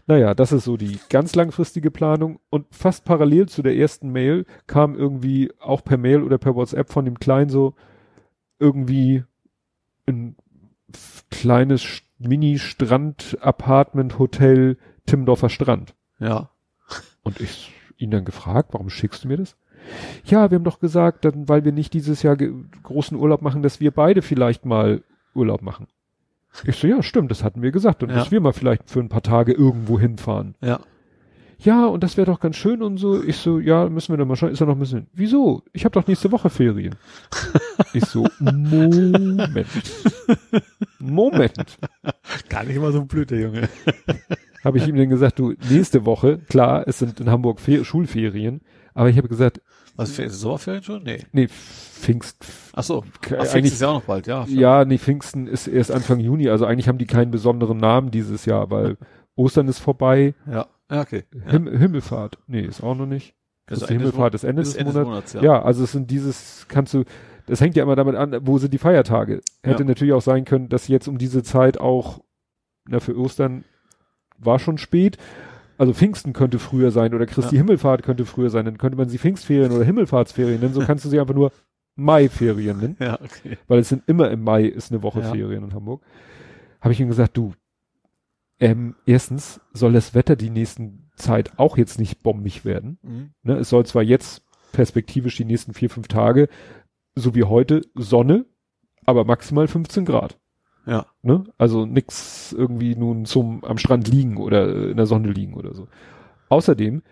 Naja, 0.09 0.33
das 0.33 0.53
ist 0.53 0.63
so 0.63 0.77
die 0.77 0.99
ganz 1.09 1.35
langfristige 1.35 1.91
Planung. 1.91 2.39
Und 2.49 2.65
fast 2.71 3.03
parallel 3.03 3.49
zu 3.49 3.61
der 3.61 3.75
ersten 3.75 4.09
Mail 4.09 4.45
kam 4.65 4.95
irgendwie 4.95 5.51
auch 5.59 5.83
per 5.83 5.97
Mail 5.97 6.23
oder 6.23 6.37
per 6.37 6.55
WhatsApp 6.55 6.89
von 6.89 7.03
dem 7.03 7.19
Kleinen 7.19 7.49
so 7.49 7.73
irgendwie 8.57 9.25
ein 10.07 10.37
kleines 11.29 12.03
Mini-Strand-Apartment-Hotel 12.19 14.77
Timmendorfer 15.05 15.49
Strand. 15.49 15.93
Ja. 16.19 16.49
Und 17.23 17.41
ich 17.41 17.73
ihn 17.97 18.11
dann 18.11 18.25
gefragt, 18.25 18.69
warum 18.73 18.89
schickst 18.89 19.23
du 19.23 19.27
mir 19.27 19.37
das? 19.37 19.55
Ja, 20.25 20.49
wir 20.51 20.55
haben 20.57 20.63
doch 20.65 20.79
gesagt, 20.79 21.23
dann, 21.25 21.47
weil 21.47 21.63
wir 21.63 21.71
nicht 21.71 21.93
dieses 21.93 22.21
Jahr 22.23 22.35
großen 22.35 23.17
Urlaub 23.17 23.41
machen, 23.41 23.61
dass 23.61 23.79
wir 23.79 23.91
beide 23.91 24.21
vielleicht 24.21 24.65
mal 24.65 25.03
Urlaub 25.33 25.61
machen. 25.61 25.87
Ich 26.65 26.75
so, 26.77 26.87
ja, 26.87 27.03
stimmt, 27.03 27.29
das 27.31 27.43
hatten 27.43 27.61
wir 27.61 27.71
gesagt. 27.71 28.01
Und 28.03 28.09
Ja. 28.09 28.15
dass 28.15 28.31
wir 28.31 28.41
mal 28.41 28.53
vielleicht 28.53 28.89
für 28.89 28.99
ein 28.99 29.09
paar 29.09 29.21
Tage 29.21 29.53
irgendwo 29.53 29.99
hinfahren. 29.99 30.55
Ja. 30.61 30.79
ja, 31.59 31.85
und 31.85 32.03
das 32.03 32.17
wäre 32.17 32.25
doch 32.25 32.39
ganz 32.39 32.55
schön 32.55 32.81
und 32.81 32.97
so. 32.97 33.23
Ich 33.23 33.37
so, 33.37 33.59
ja, 33.59 33.87
müssen 33.89 34.11
wir 34.13 34.17
dann 34.17 34.27
mal 34.27 34.35
schauen. 34.35 34.51
Ist 34.51 34.61
er 34.61 34.67
noch 34.67 34.75
ein 34.75 34.79
bisschen, 34.79 35.07
wieso? 35.13 35.61
Ich 35.73 35.85
habe 35.85 35.93
doch 35.93 36.07
nächste 36.07 36.31
Woche 36.31 36.49
Ferien. 36.49 36.95
ich 37.93 38.03
so, 38.05 38.27
Moment. 38.39 39.67
Moment. 40.99 41.77
Gar 42.49 42.63
nicht 42.63 42.75
immer 42.75 42.91
so 42.91 43.05
blöd, 43.05 43.29
der 43.29 43.39
Junge. 43.41 43.69
Habe 44.67 44.77
ich 44.77 44.87
ihm 44.87 44.95
dann 44.95 45.09
gesagt, 45.09 45.39
du, 45.39 45.53
nächste 45.69 46.05
Woche, 46.05 46.39
klar, 46.49 46.87
es 46.87 46.99
sind 46.99 47.19
in 47.19 47.29
Hamburg 47.29 47.59
Fer 47.59 47.83
Schulferien, 47.83 48.61
aber 48.93 49.09
ich 49.09 49.17
habe 49.17 49.27
gesagt, 49.27 49.61
Was, 49.95 50.11
für 50.11 50.29
Sommerferien 50.29 50.83
schon? 50.83 51.03
Nee. 51.03 51.23
nee, 51.31 51.47
Pfingst, 51.47 52.45
Ach 52.73 52.83
so. 52.83 53.03
Ach, 53.25 53.53
eigentlich 53.53 53.73
ist 53.73 53.81
ja 53.81 53.87
auch 53.89 53.93
noch 53.95 54.03
bald, 54.03 54.27
ja. 54.27 54.45
ja, 54.47 54.85
nee, 54.85 54.97
Pfingsten 54.99 55.47
ist 55.47 55.67
erst 55.67 55.91
Anfang 55.91 56.19
Juni, 56.19 56.49
also 56.49 56.65
eigentlich 56.65 56.87
haben 56.87 56.97
die 56.99 57.07
keinen 57.07 57.31
besonderen 57.31 57.77
Namen 57.77 58.11
dieses 58.11 58.45
Jahr, 58.45 58.69
weil 58.69 58.97
Ostern 59.35 59.67
ist 59.67 59.79
vorbei, 59.79 60.33
Ja. 60.45 60.67
Ja, 60.89 61.01
okay. 61.01 61.23
Ja. 61.33 61.51
Him 61.51 61.67
Himmelfahrt, 61.67 62.37
nee, 62.47 62.61
ist 62.61 62.81
auch 62.81 62.95
noch 62.95 63.07
nicht. 63.07 63.33
Ende 63.67 63.79
des 63.81 63.89
Himmelfahrt 63.89 64.33
ist 64.35 64.43
Ende 64.45 64.61
des 64.61 64.75
Ende 64.75 64.93
Monats. 64.93 65.31
des 65.33 65.33
Monats, 65.33 65.33
Ja. 65.33 65.41
ja. 65.57 65.61
also 65.63 65.83
es 65.83 65.91
sind 65.91 66.09
dieses, 66.09 66.65
kannst 66.69 66.93
du, 66.93 67.03
das 67.47 67.59
hängt 67.59 67.75
ja 67.75 67.83
immer 67.83 67.97
damit 67.97 68.15
an, 68.15 68.37
wo 68.43 68.57
sind 68.57 68.73
die 68.73 68.77
Feiertage. 68.77 69.41
Hätte 69.63 69.83
Ja. 69.83 69.87
natürlich 69.89 70.13
auch 70.13 70.21
sein 70.21 70.45
können, 70.45 70.69
dass 70.69 70.87
jetzt 70.87 71.07
um 71.09 71.17
diese 71.17 71.43
Zeit 71.43 71.77
auch, 71.79 72.21
na, 72.87 73.01
für 73.01 73.17
Ostern 73.17 73.65
war 74.37 74.59
schon 74.59 74.77
spät. 74.77 75.17
Also 75.77 75.93
Pfingsten 75.93 76.33
könnte 76.33 76.57
früher 76.59 76.91
sein 76.91 77.13
oder 77.13 77.25
Christi 77.27 77.55
Ja. 77.55 77.59
Himmelfahrt 77.61 78.01
könnte 78.03 78.25
früher 78.25 78.49
sein, 78.49 78.65
dann 78.65 78.77
könnte 78.77 78.97
man 78.97 79.09
sie 79.09 79.17
Pfingstferien 79.19 79.71
oder 79.71 79.85
Himmelfahrtsferien 79.85 80.59
nennen, 80.59 80.73
so 80.73 80.81
kannst 80.81 81.05
du 81.05 81.09
sie 81.09 81.19
einfach 81.19 81.35
nur 81.35 81.51
Maiferien 81.95 82.79
nennen, 82.79 82.97
Ja, 82.99 83.19
okay. 83.21 83.57
weil 83.67 83.79
es 83.79 83.89
sind 83.89 84.03
immer 84.07 84.31
im 84.31 84.43
Mai 84.43 84.63
ist 84.65 84.91
eine 84.91 85.03
Woche 85.03 85.19
Ja. 85.21 85.31
Ferien 85.31 85.63
in 85.63 85.73
Hamburg. 85.73 86.03
Habe 86.81 86.93
ich 86.93 86.99
ihm 86.99 87.07
gesagt, 87.07 87.37
du, 87.37 87.53
ähm, 88.59 88.95
erstens 89.05 89.61
soll 89.73 89.93
das 89.93 90.15
Wetter 90.15 90.35
die 90.35 90.49
nächsten 90.49 91.11
Zeit 91.15 91.57
auch 91.59 91.77
jetzt 91.77 91.99
nicht 91.99 92.23
bombig 92.23 92.65
werden. 92.65 92.97
Mhm. 93.03 93.29
Ne, 93.43 93.57
es 93.57 93.69
soll 93.69 93.85
zwar 93.85 94.03
jetzt 94.03 94.43
perspektivisch 94.71 95.37
die 95.37 95.45
nächsten 95.45 95.73
vier, 95.73 95.89
fünf 95.89 96.07
Tage, 96.07 96.47
so 97.15 97.33
wie 97.35 97.43
heute, 97.43 97.81
Sonne, 97.95 98.45
aber 99.05 99.25
maximal 99.25 99.67
15 99.67 100.05
Grad. 100.05 100.39
Ja. 100.87 101.05
Ne? 101.21 101.43
Also 101.57 101.85
nix 101.85 102.53
irgendwie 102.57 102.95
nun 102.95 103.25
zum 103.25 103.63
am 103.65 103.77
Strand 103.77 104.07
liegen 104.07 104.37
oder 104.37 104.89
in 104.89 104.97
der 104.97 105.05
Sonne 105.05 105.29
liegen 105.29 105.53
oder 105.53 105.73
so. 105.73 105.87
Außerdem 106.49 107.03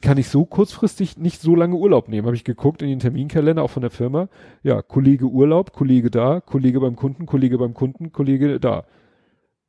kann 0.00 0.16
ich 0.16 0.28
so 0.28 0.44
kurzfristig 0.44 1.18
nicht 1.18 1.40
so 1.40 1.56
lange 1.56 1.74
Urlaub 1.74 2.08
nehmen. 2.08 2.26
Habe 2.26 2.36
ich 2.36 2.44
geguckt 2.44 2.82
in 2.82 2.88
den 2.88 3.00
Terminkalender 3.00 3.62
auch 3.62 3.70
von 3.70 3.82
der 3.82 3.90
Firma. 3.90 4.28
Ja, 4.62 4.80
Kollege 4.80 5.26
Urlaub, 5.26 5.72
Kollege 5.72 6.10
da, 6.10 6.40
Kollege 6.40 6.80
beim 6.80 6.94
Kunden, 6.94 7.26
Kollege 7.26 7.58
beim 7.58 7.74
Kunden, 7.74 8.12
Kollege 8.12 8.60
da. 8.60 8.84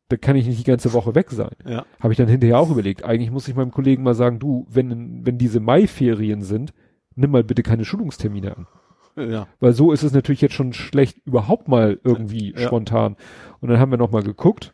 Da 0.08 0.18
kann 0.18 0.36
ich 0.36 0.46
nicht 0.46 0.60
die 0.60 0.70
ganze 0.70 0.94
Woche 0.94 1.16
weg 1.16 1.32
sein. 1.32 1.56
Ja. 1.68 1.84
Habe 2.00 2.14
ich 2.14 2.18
dann 2.18 2.28
hinterher 2.28 2.60
auch 2.60 2.70
überlegt. 2.70 3.04
Eigentlich 3.04 3.32
muss 3.32 3.48
ich 3.48 3.56
meinem 3.56 3.72
Kollegen 3.72 4.04
mal 4.04 4.14
sagen, 4.14 4.38
du, 4.38 4.68
wenn, 4.70 5.26
wenn 5.26 5.40
diese 5.40 5.60
Maiferien 5.60 6.44
sind, 6.44 6.74
nimm 7.16 7.32
mal 7.32 7.44
bitte 7.44 7.64
keine 7.64 7.86
Schulungstermine 7.86 8.56
an. 8.56 8.68
Ja. 9.16 9.48
Weil 9.60 9.74
so 9.74 9.92
ist 9.92 10.04
es 10.04 10.14
natürlich 10.14 10.42
jetzt 10.42 10.54
schon 10.56 10.74
schlecht, 10.74 11.18
überhaupt 11.26 11.68
mal 11.68 12.00
irgendwie 12.04 12.52
Ja. 12.54 12.60
spontan. 12.68 13.16
Und 13.62 13.70
dann 13.70 13.80
haben 13.80 13.92
wir 13.92 13.98
nochmal 13.98 14.24
geguckt. 14.24 14.74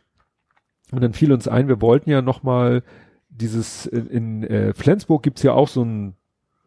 Und 0.90 1.02
dann 1.02 1.12
fiel 1.14 1.32
uns 1.32 1.48
ein, 1.48 1.68
wir 1.68 1.80
wollten 1.80 2.10
ja 2.10 2.20
nochmal 2.22 2.82
dieses, 3.30 3.86
in, 3.86 4.06
in 4.08 4.42
äh, 4.44 4.74
Flensburg 4.74 5.22
gibt's 5.22 5.42
ja 5.42 5.52
auch 5.52 5.68
so 5.68 5.82
ein 5.84 6.14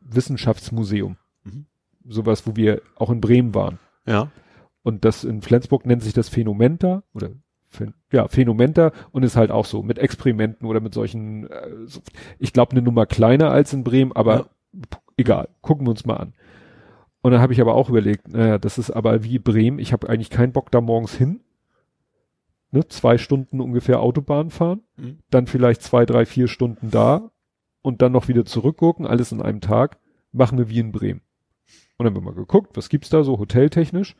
Wissenschaftsmuseum. 0.02 1.18
Mhm. 1.44 1.66
Sowas, 2.08 2.48
wo 2.48 2.56
wir 2.56 2.82
auch 2.96 3.10
in 3.10 3.22
Bremen 3.22 3.54
waren. 3.54 3.80
Ja. 4.06 4.32
Und 4.84 5.06
das 5.06 5.24
in 5.24 5.42
Flensburg 5.42 5.86
nennt 5.86 6.04
sich 6.04 6.14
das 6.14 6.30
Phänomenta 6.30 7.04
oder 7.14 7.30
ja, 8.12 8.28
Phänomenta 8.30 8.94
und 9.12 9.24
ist 9.24 9.36
halt 9.36 9.52
auch 9.52 9.66
so 9.66 9.84
mit 9.84 10.00
Experimenten 10.00 10.66
oder 10.66 10.80
mit 10.80 10.94
solchen, 10.94 11.50
äh, 11.50 11.70
ich 12.40 12.54
glaube 12.54 12.72
eine 12.72 12.82
Nummer 12.82 13.06
kleiner 13.06 13.52
als 13.52 13.74
in 13.74 13.84
Bremen, 13.84 14.14
aber 14.14 14.36
Ja. 14.38 14.46
egal, 15.18 15.50
gucken 15.62 15.86
wir 15.86 15.92
uns 15.92 16.06
mal 16.06 16.16
an. 16.18 16.34
Und 17.26 17.32
dann 17.32 17.42
habe 17.42 17.54
ich 17.54 17.60
aber 17.60 17.74
auch 17.74 17.90
überlegt, 17.90 18.28
naja, 18.28 18.60
das 18.60 18.78
ist 18.78 18.92
aber 18.92 19.24
wie 19.24 19.40
Bremen, 19.40 19.80
ich 19.80 19.94
habe 19.94 20.08
eigentlich 20.10 20.30
keinen 20.30 20.52
Bock 20.52 20.70
da 20.70 20.80
morgens 20.80 21.16
hin, 21.16 21.40
ne, 22.70 22.88
zwei 22.88 23.18
Stunden 23.18 23.62
ungefähr 23.62 24.00
Autobahn 24.00 24.52
fahren, 24.52 24.82
Mhm. 24.96 25.18
dann 25.32 25.48
vielleicht 25.48 25.82
zwei, 25.82 26.06
drei, 26.06 26.28
vier 26.28 26.48
Stunden 26.48 26.92
da 26.92 27.32
und 27.82 28.04
dann 28.04 28.12
noch 28.12 28.28
wieder 28.28 28.46
zurückgucken, 28.46 29.08
alles 29.08 29.32
in 29.32 29.42
einem 29.42 29.60
Tag, 29.60 29.98
machen 30.34 30.60
wir 30.60 30.70
wie 30.70 30.78
in 30.78 30.92
Bremen. 30.92 31.22
Und 31.98 32.06
dann 32.06 32.14
haben 32.14 32.22
wir 32.24 32.30
mal 32.32 32.36
geguckt, 32.36 32.78
was 32.78 32.90
gibt's 32.90 33.10
da 33.10 33.24
so 33.24 33.40
hoteltechnisch. 33.40 34.16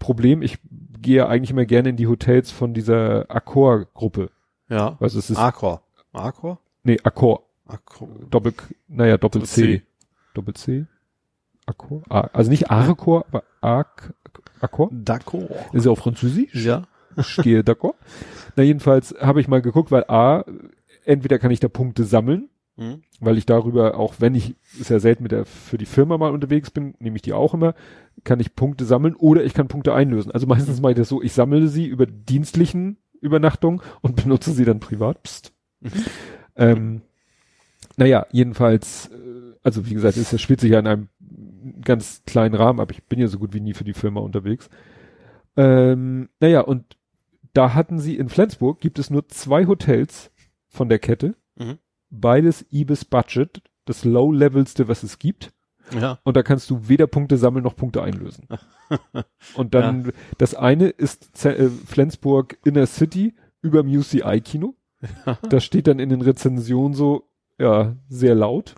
Problem, 0.00 0.42
ich 0.42 0.58
gehe 1.00 1.28
eigentlich 1.28 1.52
immer 1.52 1.64
gerne 1.64 1.90
in 1.90 1.96
die 1.96 2.08
Hotels 2.08 2.50
von 2.50 2.74
dieser 2.74 3.30
Accor-Gruppe. 3.30 4.32
Ja. 4.68 4.98
Es 4.98 5.14
ist, 5.14 5.36
Accor. 5.36 5.84
Accor? 6.12 6.58
nee, 6.82 6.98
Accor, 7.04 7.44
Accor. 7.68 8.08
Doppel, 8.30 8.52
naja, 8.88 9.16
Doppel 9.16 9.42
Doppel 9.42 9.46
C. 9.48 9.62
C. 9.78 9.82
Doppel 10.34 10.54
C? 10.54 10.86
Accor? 11.68 12.02
Ah, 12.08 12.28
also 12.32 12.50
nicht 12.50 12.70
Arcor, 12.70 13.24
aber 13.28 13.44
Arc, 13.60 14.14
Accor? 14.60 14.90
D'accord. 14.90 15.48
Ist 15.72 15.84
ja 15.86 15.92
auch 15.92 15.98
französisch. 15.98 16.54
Ja. 16.54 16.84
Ich 17.16 17.36
gehe 17.38 17.60
d'accord. 17.62 17.94
Na, 18.56 18.62
jedenfalls 18.62 19.14
habe 19.20 19.40
ich 19.40 19.48
mal 19.48 19.60
geguckt, 19.62 19.90
weil 19.90 20.04
A, 20.08 20.44
entweder 21.04 21.38
kann 21.38 21.50
ich 21.50 21.60
da 21.60 21.68
Punkte 21.68 22.04
sammeln, 22.04 22.48
Mhm. 22.76 23.02
weil 23.18 23.36
ich 23.38 23.44
darüber, 23.44 23.96
auch 23.98 24.14
wenn 24.20 24.36
ich, 24.36 24.54
ist 24.78 24.88
ja 24.90 25.00
selten 25.00 25.24
mit 25.24 25.32
der, 25.32 25.44
für 25.44 25.78
die 25.78 25.84
Firma 25.86 26.16
mal 26.16 26.30
unterwegs 26.30 26.70
bin, 26.70 26.94
nehme 27.00 27.16
ich 27.16 27.22
die 27.22 27.32
auch 27.32 27.52
immer, 27.52 27.74
kann 28.22 28.38
ich 28.38 28.54
Punkte 28.54 28.84
sammeln 28.84 29.16
oder 29.16 29.42
ich 29.44 29.52
kann 29.52 29.66
Punkte 29.66 29.92
einlösen. 29.94 30.30
Also 30.30 30.46
meistens 30.46 30.80
mache 30.80 30.92
ich 30.92 30.98
das 30.98 31.08
so, 31.08 31.20
ich 31.20 31.32
sammle 31.32 31.66
sie 31.66 31.86
über 31.86 32.06
dienstlichen 32.06 32.98
Übernachtungen 33.20 33.80
und 34.00 34.14
benutze 34.22 34.52
sie 34.52 34.64
dann 34.64 34.78
privat. 34.78 35.24
Psst. 35.24 35.52
Mhm. 35.80 35.90
Ähm, 36.54 37.02
naja, 37.96 38.26
jedenfalls, 38.30 39.08
äh, 39.08 39.54
also 39.64 39.86
wie 39.90 39.94
gesagt, 39.94 40.16
es 40.16 40.40
spielt 40.40 40.60
sich 40.60 40.70
ja 40.70 40.78
in 40.78 40.86
einem 40.86 41.08
ganz 41.82 42.22
kleinen 42.26 42.54
Rahmen 42.54 42.80
ab. 42.80 42.90
Ich 42.90 43.04
bin 43.04 43.18
ja 43.18 43.28
so 43.28 43.38
gut 43.38 43.54
wie 43.54 43.60
nie 43.60 43.74
für 43.74 43.84
die 43.84 43.94
Firma 43.94 44.20
unterwegs. 44.20 44.68
Ähm, 45.56 46.28
naja, 46.40 46.60
und 46.60 46.96
da 47.52 47.74
hatten 47.74 47.98
sie 47.98 48.16
in 48.16 48.28
Flensburg 48.28 48.80
gibt 48.80 48.98
es 48.98 49.10
nur 49.10 49.28
zwei 49.28 49.66
Hotels 49.66 50.30
von 50.68 50.88
der 50.88 50.98
Kette. 50.98 51.34
Mhm. 51.56 51.78
Beides 52.10 52.64
Ibis 52.70 53.04
Budget, 53.04 53.62
das 53.84 54.04
Low-Levelste, 54.04 54.88
was 54.88 55.02
es 55.02 55.18
gibt. 55.18 55.52
Ja. 55.98 56.18
Und 56.22 56.36
da 56.36 56.42
kannst 56.42 56.68
du 56.70 56.88
weder 56.88 57.06
Punkte 57.06 57.38
sammeln 57.38 57.64
noch 57.64 57.76
Punkte 57.76 58.02
einlösen. 58.02 58.46
Und 59.54 59.74
dann, 59.74 60.12
das 60.36 60.54
eine 60.54 60.88
ist 60.88 61.36
Z 61.36 61.58
äh, 61.58 61.68
Flensburg 61.68 62.58
Inner 62.64 62.86
City 62.86 63.34
über 63.62 63.82
dem 63.82 63.90
UCI-Kino. 63.90 64.74
Das 65.48 65.64
steht 65.64 65.86
dann 65.86 66.00
in 66.00 66.08
den 66.08 66.22
Rezensionen 66.22 66.92
so, 66.92 67.28
ja, 67.58 67.96
sehr 68.08 68.34
laut 68.34 68.74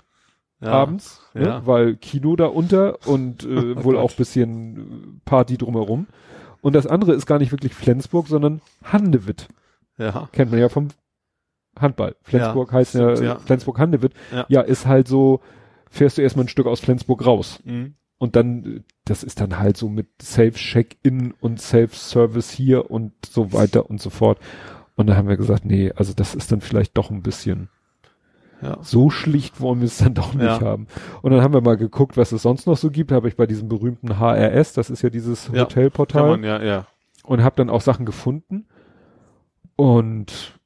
ja. 0.61 0.69
abends, 0.69 1.23
ne? 1.35 1.47
Ja. 1.47 1.67
weil 1.67 1.97
Kino 1.97 2.37
da 2.37 2.47
unter 2.47 3.07
und 3.07 3.45
äh, 3.45 3.49
Oh 3.77 3.85
wohl 3.85 3.95
Gott. 3.95 4.05
auch 4.05 4.13
bisschen 4.13 4.77
äh, 4.77 5.21
Party 5.25 5.57
drumherum. 5.57 6.07
Und 6.61 6.75
das 6.75 6.87
andere 6.87 7.15
ist 7.15 7.27
gar 7.27 7.39
nicht 7.39 7.53
wirklich 7.53 7.75
Flensburg, 7.75 8.27
sondern 8.29 8.61
Handewitt. 8.85 9.49
Ja. 9.97 10.29
Kennt 10.33 10.51
man 10.51 10.61
ja 10.61 10.69
vom 10.69 10.89
Handball. 11.79 12.17
Flensburg 12.23 12.73
heißt 12.73 12.95
ja, 12.95 13.17
stimmt, 13.17 13.29
ja. 13.29 13.39
Flensburg-Handewitt. 13.39 14.13
Ja. 14.33 14.47
Ja. 14.49 14.61
ist 14.63 14.87
halt 14.87 15.09
so, 15.09 15.41
fährst 15.89 16.19
du 16.19 16.23
erstmal 16.23 16.45
ein 16.45 16.49
Stück 16.49 16.67
aus 16.67 16.81
Flensburg 16.81 17.25
raus. 17.25 17.61
Mhm. 17.65 17.95
Und 18.19 18.37
dann, 18.37 18.65
äh, 18.65 18.81
das 19.07 19.23
ist 19.23 19.41
dann 19.41 19.59
halt 19.59 19.77
so 19.79 19.89
mit 19.89 20.09
Self-Check-In 20.23 21.33
und 21.41 21.61
Self-Service 21.61 22.51
hier 22.51 22.91
und 22.91 23.13
so 23.27 23.53
weiter 23.55 23.89
und 23.89 24.01
so 24.01 24.11
fort. 24.11 24.39
Und 24.97 25.07
da 25.07 25.17
haben 25.17 25.29
wir 25.29 25.39
gesagt, 25.39 25.65
nee, 25.65 25.93
also 25.97 26.13
das 26.13 26.35
ist 26.35 26.53
dann 26.53 26.61
vielleicht 26.61 26.99
doch 26.99 27.11
ein 27.11 27.23
bisschen 27.23 27.71
Ja. 28.63 28.79
so 28.83 29.09
schlicht 29.11 29.61
wollen 29.61 29.81
wir 29.81 29.87
es 29.87 29.99
dann 29.99 30.15
doch 30.15 30.35
nicht 30.35 30.45
Ja. 30.45 30.61
haben. 30.61 30.87
Und 31.23 31.31
dann 31.33 31.41
haben 31.43 31.55
wir 31.55 31.61
mal 31.63 31.77
geguckt, 31.77 32.17
was 32.17 32.33
es 32.33 32.43
sonst 32.43 32.67
noch 32.67 32.77
so 32.77 32.91
gibt. 32.91 33.11
Habe 33.13 33.29
ich 33.29 33.37
bei 33.37 33.47
diesem 33.47 33.69
berühmten 33.69 34.19
HRS, 34.19 34.75
das 34.75 34.91
ist 34.91 35.03
ja 35.03 35.09
dieses 35.11 35.49
Ja. 35.53 35.63
Hotelportal, 35.63 36.31
man, 36.31 36.45
ja, 36.45 36.63
ja. 36.63 36.87
und 37.25 37.43
habe 37.43 37.57
dann 37.57 37.71
auch 37.71 37.81
Sachen 37.81 38.05
gefunden. 38.05 38.67
Und 39.77 40.59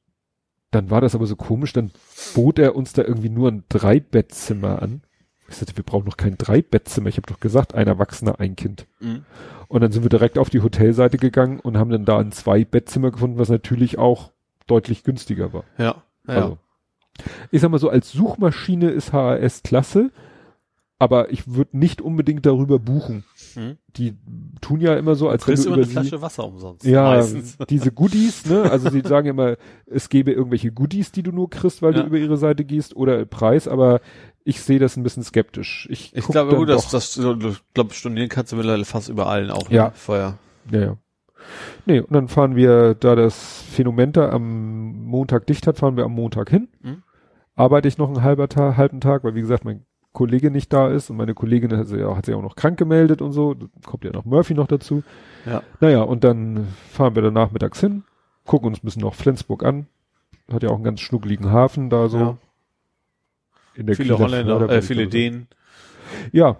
dann 0.71 0.89
war 0.89 1.01
das 1.01 1.15
aber 1.15 1.25
so 1.25 1.35
komisch, 1.35 1.73
dann 1.73 1.91
bot 2.33 2.59
er 2.59 2.75
uns 2.75 2.93
da 2.93 3.01
irgendwie 3.03 3.29
nur 3.29 3.49
ein 3.49 3.63
Dreibettzimmer 3.69 4.81
an. 4.81 5.01
Ich 5.47 5.55
sagte, 5.55 5.77
wir 5.77 5.83
brauchen 5.83 6.05
noch 6.05 6.17
kein 6.17 6.37
Dreibettzimmer. 6.37 7.07
Ich 7.07 7.17
habe 7.17 7.27
doch 7.31 7.39
gesagt, 7.39 7.75
ein 7.75 7.87
Erwachsener, 7.87 8.39
ein 8.39 8.55
Kind. 8.55 8.87
Mhm. 8.99 9.23
Und 9.67 9.81
dann 9.81 9.91
sind 9.91 10.03
wir 10.03 10.09
direkt 10.09 10.37
auf 10.37 10.49
die 10.49 10.61
Hotelseite 10.61 11.17
gegangen 11.17 11.59
und 11.59 11.77
haben 11.77 11.91
dann 11.91 12.03
da 12.05 12.17
ein 12.17 12.31
Zwei-Bettzimmer 12.31 13.11
gefunden, 13.11 13.37
was 13.37 13.49
natürlich 13.49 13.97
auch 13.97 14.31
deutlich 14.67 15.03
günstiger 15.03 15.53
war. 15.53 15.63
Ja. 15.77 16.03
Ja. 16.27 16.33
Also, 16.33 16.57
ich 17.51 17.61
sag 17.61 17.69
mal 17.71 17.79
so, 17.79 17.89
als 17.89 18.11
Suchmaschine 18.11 18.89
ist 18.89 19.13
HRS 19.13 19.63
klasse, 19.63 20.11
aber 20.97 21.31
ich 21.31 21.53
würde 21.53 21.77
nicht 21.77 22.01
unbedingt 22.01 22.45
darüber 22.45 22.79
buchen. 22.79 23.25
Mhm. 23.55 23.77
Die 23.97 24.15
tun 24.61 24.79
ja 24.79 24.95
immer 24.95 25.15
so, 25.15 25.27
als 25.29 25.45
wenn 25.45 25.53
kriegst 25.55 25.65
du 25.65 25.69
immer 25.69 25.77
über 25.77 25.83
eine 25.83 25.89
sie, 26.03 26.09
Flasche 26.09 26.21
Wasser 26.21 26.45
umsonst. 26.45 26.85
ja, 26.85 27.03
Meistens. 27.03 27.57
diese 27.69 27.91
Goodies, 27.91 28.45
ne? 28.45 28.63
Also 28.71 28.89
sie 28.89 29.01
sagen 29.05 29.27
immer, 29.27 29.55
es 29.85 30.07
gäbe 30.09 30.31
irgendwelche 30.31 30.71
Goodies, 30.71 31.11
die 31.11 31.23
du 31.23 31.31
nur 31.31 31.49
kriegst, 31.49 31.81
weil 31.81 31.93
Ja. 31.95 32.01
du 32.01 32.07
über 32.07 32.17
ihre 32.17 32.37
Seite 32.37 32.63
gehst 32.63 32.95
oder 32.95 33.25
Preis, 33.25 33.67
aber 33.67 33.99
ich 34.45 34.61
sehe 34.61 34.79
das 34.79 34.95
ein 34.95 35.03
bisschen 35.03 35.23
skeptisch. 35.23 35.87
Ich, 35.91 36.15
Ich 36.15 36.25
glaube 36.27 36.55
gut, 36.55 36.69
dass 36.69 36.89
das, 36.89 37.13
du 37.15 37.55
glaub, 37.73 37.93
studieren 37.93 38.29
kannst 38.29 38.51
du 38.51 38.55
mittlerweile 38.55 38.85
fast 38.85 39.09
überall 39.09 39.51
auch. 39.51 39.69
Ja. 39.69 39.85
Ne? 39.87 39.91
Vorher. 39.95 40.37
Ja, 40.71 40.79
ja. 40.79 40.97
Nee, 41.85 41.99
und 41.99 42.11
dann 42.13 42.27
fahren 42.27 42.55
wir, 42.55 42.95
da 42.95 43.15
das 43.15 43.61
Phänomenta 43.69 44.29
am 44.29 45.03
Montag 45.05 45.45
dicht 45.45 45.67
hat, 45.67 45.77
fahren 45.77 45.97
wir 45.97 46.05
am 46.05 46.13
Montag 46.13 46.49
hin. 46.49 46.69
Mhm. 46.81 47.03
Arbeite 47.55 47.87
ich 47.87 47.97
noch 47.97 48.07
einen 48.07 48.21
halber 48.23 48.49
Tag, 48.49 48.77
halben 48.77 49.01
Tag, 49.01 49.23
weil 49.23 49.35
wie 49.35 49.41
gesagt, 49.41 49.65
mein 49.65 49.85
Kollege 50.13 50.49
nicht 50.49 50.71
da 50.71 50.87
ist 50.89 51.09
und 51.09 51.17
meine 51.17 51.33
Kollegin 51.33 51.75
hat 51.75 51.87
sich 51.87 51.99
ja, 51.99 52.15
hat 52.15 52.25
sich 52.25 52.35
auch 52.35 52.41
noch 52.41 52.55
krank 52.55 52.77
gemeldet 52.77 53.21
und 53.21 53.33
so. 53.33 53.53
Da 53.53 53.65
kommt 53.85 54.05
ja 54.05 54.11
noch 54.11 54.25
Murphy 54.25 54.53
noch 54.53 54.67
dazu. 54.67 55.03
Ja. 55.45 55.61
Naja, 55.81 56.01
und 56.01 56.23
dann 56.23 56.67
fahren 56.91 57.15
wir 57.15 57.21
dann 57.21 57.33
nachmittags 57.33 57.79
hin, 57.79 58.03
gucken 58.45 58.69
uns 58.69 58.79
ein 58.79 58.85
bisschen 58.85 59.01
noch 59.01 59.13
Flensburg 59.15 59.63
an. 59.63 59.87
Hat 60.51 60.63
ja 60.63 60.69
auch 60.69 60.75
einen 60.75 60.83
ganz 60.83 61.01
schnuckeligen 61.01 61.51
Hafen 61.51 61.89
da 61.89 62.07
so. 62.07 62.17
Ja. 62.17 62.37
In 63.75 63.87
der 63.87 63.95
Viele 63.95 64.15
Kieler 64.15 64.25
Holländer, 64.25 64.69
äh, 64.69 64.81
viele 64.81 65.07
Dänen, 65.07 65.47
Ja. 66.31 66.55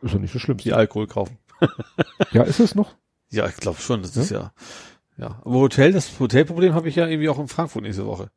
Ist 0.00 0.14
ja 0.14 0.18
nicht 0.18 0.34
das 0.34 0.42
Schlimmste. 0.42 0.68
die 0.68 0.74
Alkohol 0.74 1.06
kaufen. 1.06 1.38
Ja, 2.32 2.42
ist 2.42 2.58
es 2.58 2.74
noch? 2.74 2.94
Ja, 3.30 3.46
ich 3.46 3.56
glaube 3.56 3.78
schon, 3.80 4.02
das 4.02 4.16
ist 4.16 4.30
ja, 4.30 4.52
ja. 5.16 5.40
Aber 5.44 5.54
Hotel, 5.54 5.92
das 5.92 6.18
Hotelproblem 6.18 6.74
habe 6.74 6.88
ich 6.88 6.96
ja 6.96 7.06
irgendwie 7.06 7.28
auch 7.28 7.38
in 7.38 7.46
Frankfurt 7.46 7.82
nächste 7.82 8.06
Woche. 8.06 8.30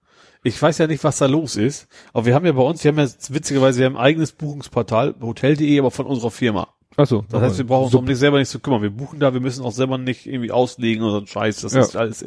Ich 0.45 0.61
weiß 0.61 0.77
ja 0.77 0.85
nicht, 0.85 1.03
was 1.03 1.17
da 1.17 1.25
los 1.25 1.55
ist, 1.55 1.87
aber 2.13 2.27
wir 2.27 2.35
haben 2.35 2.45
ja 2.45 2.51
bei 2.51 2.61
uns, 2.61 2.83
wir 2.83 2.91
haben 2.91 2.99
ja 2.99 3.07
witzigerweise, 3.29 3.79
wir 3.79 3.87
haben 3.87 3.97
ein 3.97 4.03
eigenes 4.03 4.31
Buchungsportal, 4.31 5.15
hotel.de, 5.19 5.79
aber 5.79 5.89
von 5.89 6.05
unserer 6.05 6.29
Firma. 6.29 6.67
Achso. 6.97 7.25
Das 7.29 7.41
heißt, 7.41 7.57
wir 7.57 7.65
brauchen 7.65 7.85
uns 7.85 7.95
um 7.95 8.05
nicht 8.05 8.19
selber 8.19 8.37
nicht 8.37 8.49
zu 8.49 8.59
kümmern. 8.59 8.83
Wir 8.83 8.91
buchen 8.91 9.19
da, 9.19 9.33
wir 9.33 9.41
müssen 9.41 9.65
auch 9.65 9.71
selber 9.71 9.97
nicht 9.97 10.27
irgendwie 10.27 10.51
auslegen 10.51 11.03
oder 11.03 11.13
so 11.13 11.17
ein 11.21 11.27
Scheiß. 11.27 11.61
Das 11.61 11.73
Ja. 11.73 11.81
ist 11.81 11.95
alles. 11.95 12.23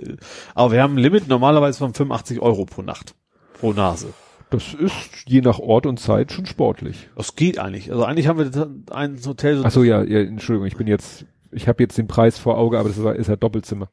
Aber 0.56 0.72
wir 0.72 0.82
haben 0.82 0.94
ein 0.94 0.98
Limit 0.98 1.28
normalerweise 1.28 1.78
von 1.78 1.94
85 1.94 2.40
Euro 2.40 2.64
pro 2.64 2.82
Nacht. 2.82 3.14
Pro 3.60 3.72
Nase. 3.72 4.08
Das 4.50 4.74
ist 4.74 4.92
je 5.26 5.40
nach 5.40 5.60
Ort 5.60 5.86
und 5.86 6.00
Zeit 6.00 6.32
schon 6.32 6.44
sportlich. 6.46 7.08
Das 7.16 7.36
geht 7.36 7.60
eigentlich. 7.60 7.92
Also 7.92 8.04
eigentlich 8.04 8.26
haben 8.26 8.38
wir 8.40 8.68
ein 8.94 9.18
Hotel 9.24 9.58
so 9.58 9.64
Achso, 9.64 9.84
ja, 9.84 10.02
ja, 10.02 10.20
Entschuldigung, 10.20 10.66
ich 10.66 10.76
bin 10.76 10.88
jetzt, 10.88 11.24
ich 11.52 11.68
habe 11.68 11.84
jetzt 11.84 11.96
den 11.96 12.08
Preis 12.08 12.36
vor 12.36 12.58
Auge, 12.58 12.80
aber 12.80 12.88
das 12.88 12.98
ist 12.98 13.28
ja 13.28 13.36
Doppelzimmer. 13.36 13.90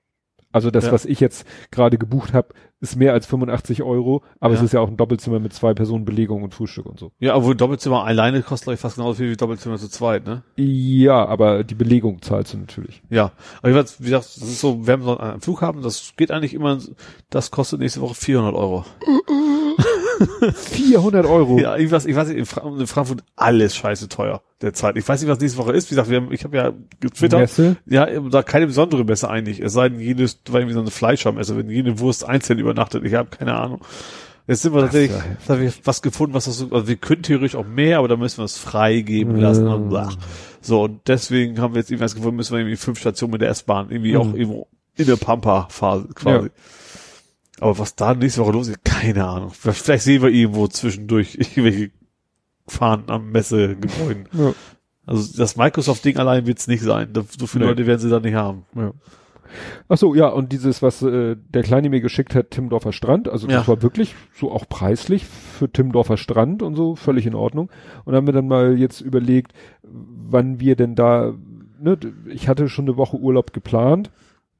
Also 0.55 0.71
das, 0.71 0.85
Ja. 0.85 0.93
was 0.93 1.03
ich 1.03 1.19
jetzt 1.19 1.45
gerade 1.69 1.97
gebucht 1.97 2.31
habe, 2.33 2.47
ist 2.79 2.95
mehr 2.95 3.11
als 3.11 3.25
85 3.25 3.83
Euro, 3.83 4.23
aber 4.39 4.53
Ja. 4.53 4.59
es 4.61 4.65
ist 4.65 4.71
ja 4.71 4.79
auch 4.79 4.87
ein 4.87 4.95
Doppelzimmer 4.95 5.41
mit 5.41 5.51
zwei 5.51 5.73
Personen 5.73 6.05
Belegung 6.05 6.43
und 6.43 6.53
Frühstück 6.53 6.85
und 6.85 6.97
so. 6.97 7.11
Ja, 7.19 7.35
obwohl 7.35 7.55
Doppelzimmer 7.55 8.05
alleine 8.05 8.41
kostet 8.41 8.63
glaube 8.67 8.75
ich 8.75 8.79
fast 8.79 8.95
genauso 8.95 9.15
viel 9.15 9.29
wie 9.31 9.35
Doppelzimmer 9.35 9.77
zu 9.77 9.89
zweit, 9.89 10.25
ne? 10.25 10.43
Ja, 10.55 11.25
aber 11.25 11.65
die 11.65 11.75
Belegung 11.75 12.21
zahlst 12.21 12.53
du 12.53 12.57
natürlich. 12.59 13.01
Ja. 13.09 13.33
Aber 13.59 13.69
ich 13.69 13.75
weiß, 13.75 13.99
wie 13.99 14.05
gesagt, 14.05 14.23
das 14.27 14.37
ist 14.37 14.61
so, 14.61 14.87
wir 14.87 14.93
haben 14.93 15.03
so 15.03 15.17
einen 15.17 15.41
Flughafen, 15.41 15.81
das 15.81 16.13
geht 16.15 16.31
eigentlich 16.31 16.53
immer, 16.53 16.77
das 17.29 17.51
kostet 17.51 17.81
nächste 17.81 17.99
Woche 17.99 18.15
400 18.15 18.55
Euro. 18.55 18.85
400 20.53 21.25
Euro. 21.25 21.59
Ja, 21.59 21.77
ich 21.77 21.91
weiß, 21.91 22.05
ich 22.05 22.15
weiß 22.15 22.29
nicht, 22.29 22.37
in, 22.37 22.45
Fra 22.45 22.67
in 22.67 22.87
Frankfurt 22.87 23.23
alles 23.35 23.75
scheiße 23.75 24.09
teuer 24.09 24.41
derzeit. 24.61 24.97
Ich 24.97 25.07
weiß 25.07 25.21
nicht, 25.21 25.29
was 25.29 25.39
nächste 25.39 25.57
Woche 25.59 25.73
ist. 25.73 25.89
Wie 25.89 25.95
gesagt, 25.95 26.09
wir 26.09 26.17
haben, 26.17 26.31
ich 26.31 26.43
habe 26.43 26.57
ja 26.57 26.73
getwittert. 26.99 27.41
Messe? 27.41 27.77
Ja, 27.85 28.05
da 28.05 28.43
keine 28.43 28.67
besondere 28.67 29.03
Messe 29.03 29.29
eigentlich. 29.29 29.59
Es 29.59 29.73
sei 29.73 29.89
denn, 29.89 29.99
jedes, 29.99 30.39
war 30.49 30.59
irgendwie 30.59 30.73
so 30.73 30.81
eine 30.81 30.91
Fleischermesse, 30.91 31.57
wenn 31.57 31.69
jede 31.69 31.99
Wurst 31.99 32.25
einzeln 32.27 32.59
übernachtet. 32.59 33.03
Ich 33.05 33.13
habe 33.13 33.29
keine 33.29 33.55
Ahnung. 33.55 33.81
Jetzt 34.47 34.61
sind 34.61 34.75
wir 34.75 34.81
tatsächlich, 34.81 35.19
da 35.47 35.55
haben 35.55 35.61
wir 35.61 35.73
was 35.83 36.03
gefunden, 36.03 36.35
was 36.35 36.45
das 36.45 36.59
so, 36.59 36.69
also 36.69 36.87
wir 36.87 36.97
können 36.97 37.23
theoretisch 37.23 37.55
auch 37.55 37.65
mehr, 37.65 37.97
aber 37.97 38.07
da 38.07 38.15
müssen 38.15 38.37
wir 38.37 38.45
es 38.45 38.59
freigeben 38.59 39.37
lassen 39.37 39.67
und 39.67 39.89
bla. 39.89 40.11
So, 40.61 40.83
und 40.83 41.07
deswegen 41.07 41.59
haben 41.59 41.73
wir 41.73 41.79
jetzt 41.79 41.89
irgendwas 41.89 42.13
gefunden, 42.13 42.35
müssen 42.35 42.53
wir 42.53 42.59
irgendwie 42.59 42.75
fünf 42.75 42.99
Stationen 42.99 43.31
mit 43.31 43.41
der 43.41 43.49
S-Bahn, 43.49 43.89
irgendwie 43.89 44.15
auch 44.17 44.33
irgendwo 44.33 44.67
in 44.95 45.07
der 45.07 45.15
Pampa-Phase 45.15 46.09
quasi. 46.13 46.47
Ja. 46.47 46.53
Aber 47.59 47.77
was 47.79 47.95
da 47.95 48.13
nächste 48.13 48.41
Woche 48.41 48.51
los 48.51 48.67
ist, 48.67 48.83
keine 48.83 49.25
Ahnung. 49.25 49.49
Vielleicht 49.51 50.03
sehen 50.03 50.21
wir 50.21 50.29
irgendwo 50.29 50.67
zwischendurch 50.67 51.35
irgendwelche 51.35 51.91
Fahnen 52.67 53.09
am 53.09 53.31
Messegebäuden. 53.31 54.27
Ja. 54.33 54.53
Also 55.05 55.37
das 55.37 55.55
Microsoft-Ding 55.55 56.17
allein 56.17 56.47
wird's 56.47 56.67
nicht 56.67 56.81
sein. 56.81 57.09
So 57.37 57.47
viele 57.47 57.65
Nee. 57.65 57.71
Leute 57.71 57.85
werden 57.87 57.99
sie 57.99 58.09
da 58.09 58.19
nicht 58.19 58.33
haben. 58.33 58.65
Ja. 58.75 58.91
Ach 59.87 59.97
so, 59.97 60.15
ja, 60.15 60.27
und 60.27 60.51
dieses, 60.51 60.81
was 60.81 61.01
äh, 61.01 61.37
der 61.37 61.63
Kleine 61.63 61.89
mir 61.89 62.01
geschickt 62.01 62.35
hat, 62.35 62.51
Timmendorfer 62.51 62.91
Strand, 62.91 63.29
also 63.29 63.47
das 63.47 63.65
Ja. 63.65 63.67
war 63.67 63.81
wirklich 63.81 64.15
so 64.37 64.51
auch 64.51 64.67
preislich 64.67 65.25
für 65.25 65.71
Timmendorfer 65.71 66.17
Strand 66.17 66.61
und 66.61 66.75
so, 66.75 66.95
völlig 66.95 67.25
in 67.25 67.35
Ordnung. 67.35 67.69
Und 68.03 68.15
haben 68.15 68.25
wir 68.27 68.33
dann 68.33 68.47
mal 68.49 68.77
jetzt 68.77 68.99
überlegt, 68.99 69.53
wann 69.83 70.59
wir 70.59 70.75
denn 70.75 70.95
da, 70.95 71.33
ne, 71.79 71.97
ich 72.27 72.49
hatte 72.49 72.67
schon 72.67 72.85
eine 72.85 72.97
Woche 72.97 73.17
Urlaub 73.17 73.53
geplant. 73.53 74.11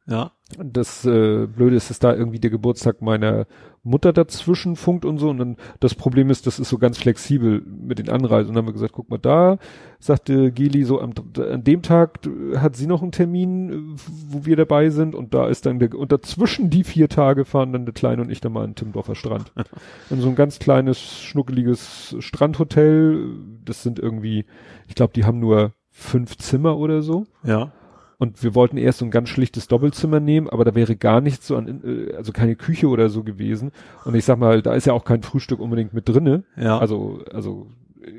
Ja. 0.08 0.32
Das 0.58 1.04
äh, 1.06 1.48
Blöde 1.48 1.76
ist, 1.76 1.90
dass 1.90 1.98
da 1.98 2.14
irgendwie 2.14 2.40
der 2.40 2.52
Geburtstag 2.52 3.02
meiner 3.02 3.48
Mutter 3.82 4.14
dazwischen 4.14 4.76
funkt 4.76 5.04
und 5.04 5.18
so. 5.18 5.30
Und 5.30 5.40
dann 5.40 5.58
das 5.80 5.96
Problem 5.96 6.30
ist, 6.30 6.46
das 6.46 6.60
ist 6.60 6.70
so 6.70 6.78
ganz 6.78 7.00
flexibel 7.00 7.64
mit 7.66 7.98
den 7.98 8.10
Anreisen. 8.10 8.50
Und 8.50 8.56
dann 8.56 8.64
haben 8.64 8.68
wir 8.68 8.74
gesagt, 8.74 8.94
guck 8.94 9.10
mal 9.10 9.18
da, 9.18 9.58
sagte 10.00 10.52
Geli, 10.52 10.84
so 10.84 11.02
am, 11.02 11.14
an 11.38 11.64
dem 11.64 11.82
Tag 11.82 12.20
hat 12.58 12.76
sie 12.76 12.86
noch 12.86 13.02
einen 13.02 13.12
Termin, 13.12 13.96
wo 14.30 14.46
wir 14.46 14.56
dabei 14.56 14.92
sind. 14.92 15.16
Und 15.16 15.34
da 15.34 15.48
ist 15.48 15.66
dann 15.66 15.80
der, 15.80 15.96
und 15.96 16.12
dazwischen 16.12 16.70
die 16.70 16.84
vier 16.84 17.10
Tage 17.10 17.44
fahren 17.44 17.74
dann 17.74 17.86
der 17.86 17.94
Kleine 17.94 18.22
und 18.22 18.30
ich 18.30 18.42
dann 18.42 18.54
mal 18.54 18.64
an 18.64 18.76
Timmendorfer 18.76 19.16
Strand. 19.16 19.52
in 20.12 20.22
so 20.22 20.30
ein 20.30 20.36
ganz 20.36 20.60
kleines, 20.60 21.02
schnuckeliges 21.02 22.16
Strandhotel. 22.20 23.36
Das 23.66 23.82
sind 23.82 23.98
irgendwie, 23.98 24.46
ich 24.88 24.94
glaube, 24.94 25.14
die 25.14 25.26
haben 25.26 25.40
nur 25.40 25.74
fünf 25.90 26.38
Zimmer 26.38 26.78
oder 26.78 27.02
so. 27.02 27.26
Ja. 27.44 27.72
Und 28.18 28.44
wir 28.44 28.56
wollten 28.56 28.78
erst 28.78 29.00
so 29.00 29.06
ein 29.06 29.12
ganz 29.12 29.30
schlichtes 29.30 29.68
Doppelzimmer 29.68 30.20
nehmen, 30.20 30.50
aber 30.50 30.64
da 30.64 30.74
wäre 30.74 30.96
gar 30.96 31.20
nichts 31.22 31.48
so 31.48 31.58
an, 31.58 31.82
äh, 31.84 32.16
also 32.16 32.32
keine 32.32 32.56
Küche 32.56 32.88
oder 32.88 33.10
so 33.10 33.24
gewesen. 33.24 33.72
Und 34.06 34.16
ich 34.16 34.26
sag 34.26 34.38
mal, 34.40 34.62
da 34.62 34.74
ist 34.74 34.86
ja 34.86 34.94
auch 34.94 35.04
kein 35.06 35.22
Frühstück 35.24 35.60
unbedingt 35.60 35.94
mit 35.94 36.08
drinne. 36.08 36.44
Ja. 36.56 36.78
Also, 36.78 37.22
also 37.34 37.68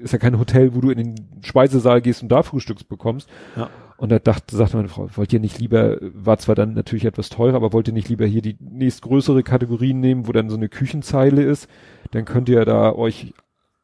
ist 0.02 0.12
ja 0.12 0.18
kein 0.18 0.38
Hotel, 0.38 0.74
wo 0.74 0.80
du 0.80 0.90
in 0.90 0.98
den 0.98 1.14
Speisesaal 1.42 2.02
gehst 2.02 2.22
und 2.22 2.28
da 2.28 2.42
Frühstücks 2.42 2.84
bekommst. 2.84 3.28
Ja. 3.56 3.70
Und 3.96 4.12
da 4.12 4.18
dachte, 4.18 4.54
sagte 4.54 4.76
meine 4.76 4.88
Frau, 4.88 5.08
wollt 5.14 5.32
ihr 5.32 5.40
nicht 5.40 5.58
lieber, 5.58 5.96
war 6.00 6.36
zwar 6.38 6.54
dann 6.54 6.74
natürlich 6.74 7.06
etwas 7.06 7.30
teurer, 7.30 7.54
aber 7.56 7.72
wollt 7.72 7.88
ihr 7.88 7.94
nicht 7.94 8.10
lieber 8.10 8.26
hier 8.26 8.42
die 8.42 8.56
nächstgrößere 8.60 9.42
Kategorien 9.42 10.00
nehmen, 10.00 10.26
wo 10.26 10.32
dann 10.32 10.50
so 10.50 10.56
eine 10.56 10.68
Küchenzeile 10.68 11.42
ist? 11.42 11.68
Dann 12.10 12.26
könnt 12.26 12.50
ihr 12.50 12.64
da 12.66 12.92
euch 12.92 13.32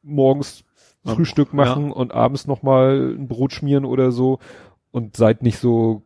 morgens 0.03 0.65
Ja. 1.05 1.15
Frühstück 1.15 1.53
machen 1.55 1.91
und 1.93 2.13
abends 2.13 2.47
nochmal 2.47 3.15
ein 3.19 3.27
Brot 3.27 3.53
schmieren 3.53 3.85
oder 3.85 4.13
so 4.13 4.39
und 4.93 5.17
seid 5.17 5.43
nicht 5.43 5.59
so, 5.59 6.03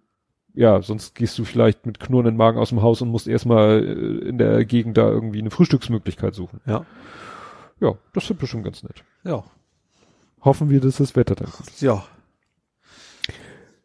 ja, 0.54 0.80
sonst 0.80 1.14
gehst 1.14 1.38
du 1.38 1.44
vielleicht 1.44 1.84
mit 1.84 2.00
knurrenden 2.00 2.36
Magen 2.36 2.58
aus 2.58 2.70
dem 2.70 2.80
Haus 2.80 3.02
und 3.02 3.08
musst 3.08 3.28
erstmal 3.28 3.84
äh, 3.84 4.28
in 4.28 4.38
der 4.38 4.64
Gegend 4.64 4.96
da 4.96 5.10
irgendwie 5.10 5.40
eine 5.40 5.50
Frühstücksmöglichkeit 5.50 6.34
suchen. 6.34 6.60
Ja. 6.66 6.86
Ja, 7.78 7.94
das 8.14 8.26
wird 8.28 8.38
bestimmt 8.38 8.64
ganz 8.64 8.82
nett. 8.82 9.04
Ja. 9.24 9.44
Hoffen 10.40 10.70
wir, 10.70 10.80
dass 10.80 10.96
das 10.96 11.14
Wetter 11.14 11.34
dann 11.34 11.50
gut 11.50 11.66
ist. 11.66 11.82
Ja. 11.82 12.04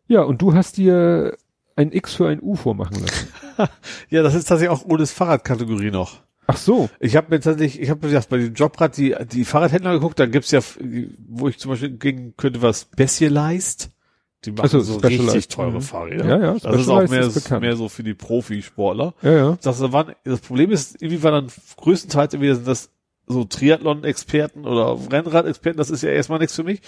Ja, 0.07 0.21
und 0.21 0.41
du 0.41 0.53
hast 0.53 0.77
dir 0.77 1.35
ein 1.75 1.91
X 1.91 2.15
für 2.15 2.27
ein 2.27 2.41
U 2.41 2.55
vormachen 2.55 3.01
lassen. 3.01 3.27
Ja, 4.09 4.23
das 4.23 4.33
ist 4.33 4.45
tatsächlich 4.45 4.75
auch 4.75 4.85
ohne 4.85 5.05
Fahrradkategorie 5.05 5.91
noch. 5.91 6.21
Ach 6.47 6.57
so. 6.57 6.89
Ich 6.99 7.15
habe 7.15 7.27
mir 7.29 7.39
tatsächlich, 7.39 7.79
ich 7.79 7.91
habe 7.91 7.99
mir 8.01 8.11
gesagt, 8.11 8.29
bei 8.29 8.37
dem 8.37 8.55
Jobrad 8.55 8.97
die, 8.97 9.15
die 9.31 9.45
Fahrradhändler 9.45 9.93
geguckt, 9.93 10.19
dann 10.19 10.31
gibt's 10.31 10.49
ja, 10.49 10.61
wo 11.27 11.47
ich 11.47 11.59
zum 11.59 11.69
Beispiel 11.69 11.91
gehen 11.91 12.33
könnte, 12.37 12.63
was 12.63 12.89
Specialized. 12.91 13.91
Die 14.45 14.51
machen 14.51 14.65
Ach 14.65 14.69
so, 14.71 14.79
so 14.81 14.97
richtig 14.97 15.47
teure 15.49 15.73
Mhm. 15.73 15.81
Fahrräder. 15.81 16.25
Ja, 16.25 16.39
ja, 16.39 16.53
Das 16.59 16.81
ist 16.81 16.89
auch 16.89 17.07
mehr, 17.07 17.21
ist 17.21 17.35
bekannt. 17.35 17.61
mehr 17.61 17.75
so 17.75 17.89
für 17.89 18.03
die 18.03 18.13
Profisportler. 18.15 19.13
Ja, 19.21 19.31
ja. 19.31 19.57
Das, 19.61 19.79
waren, 19.91 20.13
das 20.23 20.39
Problem 20.39 20.71
ist, 20.71 21.01
irgendwie 21.01 21.21
war 21.23 21.31
dann 21.31 21.47
größtenteils 21.77 22.33
irgendwie 22.33 22.53
sind 22.55 22.67
das 22.67 22.89
so 23.27 23.43
Triathlon-Experten 23.43 24.65
oder 24.65 24.97
Rennrad-Experten, 25.11 25.77
das 25.77 25.89
ist 25.91 26.01
ja 26.03 26.09
erstmal 26.09 26.39
nichts 26.39 26.55
für 26.55 26.63
mich. 26.63 26.81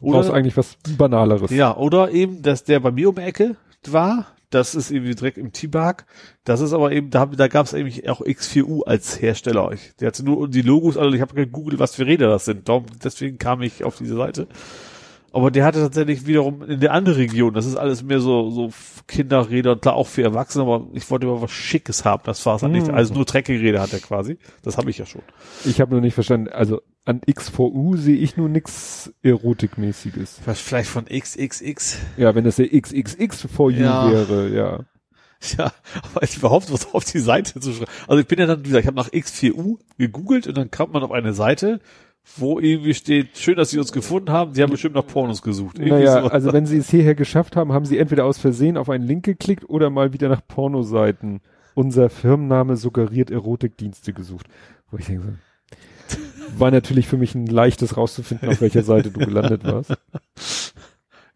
Du 0.00 0.10
brauchst 0.10 0.28
Oder, 0.30 0.38
eigentlich 0.38 0.56
was 0.56 0.76
Banaleres. 0.98 1.50
ja, 1.50 1.76
oder 1.76 2.10
eben, 2.10 2.42
dass 2.42 2.64
der 2.64 2.80
bei 2.80 2.90
mir 2.90 3.08
um 3.10 3.14
die 3.14 3.22
Ecke 3.22 3.56
war, 3.86 4.26
das 4.50 4.74
ist 4.74 4.90
irgendwie 4.90 5.14
direkt 5.14 5.38
im 5.38 5.52
T-Bark. 5.52 6.06
Das 6.44 6.60
ist 6.60 6.72
aber 6.72 6.92
eben, 6.92 7.10
da, 7.10 7.26
da 7.26 7.48
gab 7.48 7.66
es 7.66 7.74
eigentlich 7.74 8.08
auch 8.08 8.20
X4U 8.20 8.84
als 8.84 9.20
Hersteller. 9.20 9.70
Ich, 9.72 9.94
der 9.96 10.08
hatte 10.08 10.24
nur 10.24 10.48
die 10.48 10.62
Logos, 10.62 10.96
also 10.96 11.14
ich 11.14 11.20
habe 11.20 11.34
gegoogelt, 11.34 11.78
was 11.78 11.94
für 11.94 12.06
Räder 12.06 12.28
das 12.28 12.44
sind. 12.44 12.68
Darum, 12.68 12.86
deswegen 13.02 13.38
kam 13.38 13.62
ich 13.62 13.84
auf 13.84 13.96
diese 13.98 14.16
Seite. 14.16 14.46
Aber 15.34 15.50
der 15.50 15.64
hatte 15.64 15.80
tatsächlich 15.80 16.28
wiederum 16.28 16.62
in 16.62 16.78
der 16.78 16.92
anderen 16.92 17.18
Region, 17.18 17.54
das 17.54 17.66
ist 17.66 17.74
alles 17.74 18.04
mehr 18.04 18.20
so, 18.20 18.50
so 18.50 18.70
Kinderräder, 19.08 19.74
klar 19.74 19.96
auch 19.96 20.06
für 20.06 20.22
Erwachsene, 20.22 20.62
aber 20.62 20.86
ich 20.92 21.10
wollte 21.10 21.26
immer 21.26 21.42
was 21.42 21.50
Schickes 21.50 22.04
haben, 22.04 22.22
das 22.24 22.46
war 22.46 22.54
es 22.54 22.60
dann 22.60 22.70
nicht. 22.70 22.86
Mhm. 22.86 22.94
Also 22.94 23.14
nur 23.14 23.26
Trekkingräder 23.26 23.80
hat 23.80 23.92
er 23.92 23.98
quasi. 23.98 24.38
Das 24.62 24.78
habe 24.78 24.90
ich 24.90 24.98
ja 24.98 25.06
schon. 25.06 25.22
Ich 25.64 25.80
habe 25.80 25.90
nur 25.90 26.00
nicht 26.00 26.14
verstanden, 26.14 26.50
also 26.50 26.82
an 27.04 27.20
XVU 27.20 27.96
sehe 27.96 28.16
ich 28.16 28.36
nur 28.36 28.48
nix 28.48 29.12
Erotikmäßiges. 29.22 30.40
Was 30.46 30.60
vielleicht 30.60 30.88
von 30.88 31.06
XXX. 31.06 31.98
Ja, 32.16 32.36
wenn 32.36 32.44
das 32.44 32.56
der 32.56 32.68
XXX 32.68 33.48
for 33.52 33.72
you 33.72 33.82
Ja. 33.82 34.10
wäre, 34.10 34.54
ja. 34.54 34.84
Ja, 35.58 35.72
aber 36.02 36.22
ich 36.22 36.36
überhaupt 36.36 36.72
was 36.72 36.94
auf 36.94 37.04
die 37.04 37.18
Seite 37.18 37.60
zu 37.60 37.72
schreiben. 37.72 37.90
Also 38.06 38.20
ich 38.20 38.26
bin 38.26 38.38
ja 38.38 38.46
dann, 38.46 38.60
wie 38.60 38.68
gesagt, 38.68 38.84
ich 38.84 38.86
habe 38.86 38.96
nach 38.96 39.10
X4U 39.10 39.78
gegoogelt 39.98 40.46
und 40.46 40.56
dann 40.56 40.70
kam 40.70 40.92
man 40.92 41.02
auf 41.02 41.12
eine 41.12 41.34
Seite, 41.34 41.80
wo 42.36 42.58
irgendwie 42.58 42.94
steht, 42.94 43.36
schön, 43.38 43.56
dass 43.56 43.70
Sie 43.70 43.78
uns 43.78 43.92
gefunden 43.92 44.30
haben, 44.30 44.54
Sie 44.54 44.62
haben 44.62 44.70
bestimmt 44.70 44.94
nach 44.94 45.06
Pornos 45.06 45.42
gesucht. 45.42 45.78
Irgendwie 45.78 45.94
Naja, 46.04 46.18
sowas. 46.20 46.32
also 46.32 46.52
wenn 46.52 46.66
sie 46.66 46.78
es 46.78 46.90
hierher 46.90 47.14
geschafft 47.14 47.54
haben, 47.56 47.72
haben 47.72 47.84
sie 47.84 47.98
entweder 47.98 48.24
aus 48.24 48.38
Versehen 48.38 48.76
auf 48.76 48.90
einen 48.90 49.06
Link 49.06 49.24
geklickt 49.24 49.68
oder 49.68 49.90
mal 49.90 50.12
wieder 50.12 50.28
nach 50.28 50.40
Pornoseiten. 50.46 51.40
Unser 51.74 52.08
Firmenname 52.10 52.76
suggeriert 52.76 53.30
Erotikdienste 53.30 54.12
gesucht. 54.12 54.46
Wo 54.90 54.96
ich 54.96 55.06
denke, 55.06 55.34
war 56.56 56.70
natürlich 56.70 57.06
für 57.08 57.16
mich 57.16 57.34
ein 57.34 57.46
leichtes 57.46 57.96
rauszufinden, 57.96 58.48
auf 58.48 58.60
welcher 58.60 58.82
Seite 58.82 59.10
du 59.10 59.20
gelandet 59.20 59.64
warst. 59.64 59.92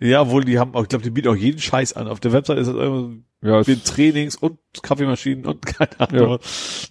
Ja, 0.00 0.22
obwohl 0.22 0.44
die 0.44 0.58
haben, 0.58 0.74
auch, 0.74 0.82
ich 0.82 0.88
glaube, 0.88 1.02
die 1.04 1.10
bieten 1.10 1.28
auch 1.28 1.34
jeden 1.36 1.58
Scheiß 1.58 1.94
an. 1.94 2.06
Auf 2.08 2.20
der 2.20 2.32
Website 2.32 2.58
ist 2.58 2.68
das 2.68 2.76
immer 2.76 3.10
Ja, 3.42 3.62
mit 3.66 3.84
Trainings 3.84 4.36
und 4.36 4.58
Kaffeemaschinen 4.82 5.44
und 5.46 5.64
keine 5.66 5.98
Ahnung. 6.00 6.38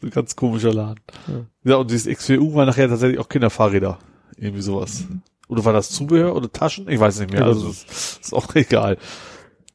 Ein 0.04 0.10
ganz 0.10 0.36
komischer 0.36 0.74
Laden. 0.74 1.00
Ja. 1.28 1.72
Ja. 1.72 1.76
und 1.78 1.90
dieses 1.92 2.14
XWU 2.18 2.54
war 2.56 2.66
nachher 2.66 2.90
tatsächlich 2.90 3.20
auch 3.20 3.30
Kinderfahrräder. 3.30 3.98
Irgendwie 4.36 4.62
sowas. 4.62 5.06
Oder 5.48 5.64
war 5.64 5.72
das 5.74 5.90
Zubehör 5.90 6.36
oder 6.36 6.52
Taschen? 6.52 6.90
Ich 6.90 7.00
weiß 7.00 7.20
nicht 7.22 7.32
mehr. 7.32 7.42
Ja, 7.42 7.46
Also 7.48 7.70
ist, 7.70 8.20
ist 8.22 8.34
auch 8.34 8.54
egal. 8.56 8.98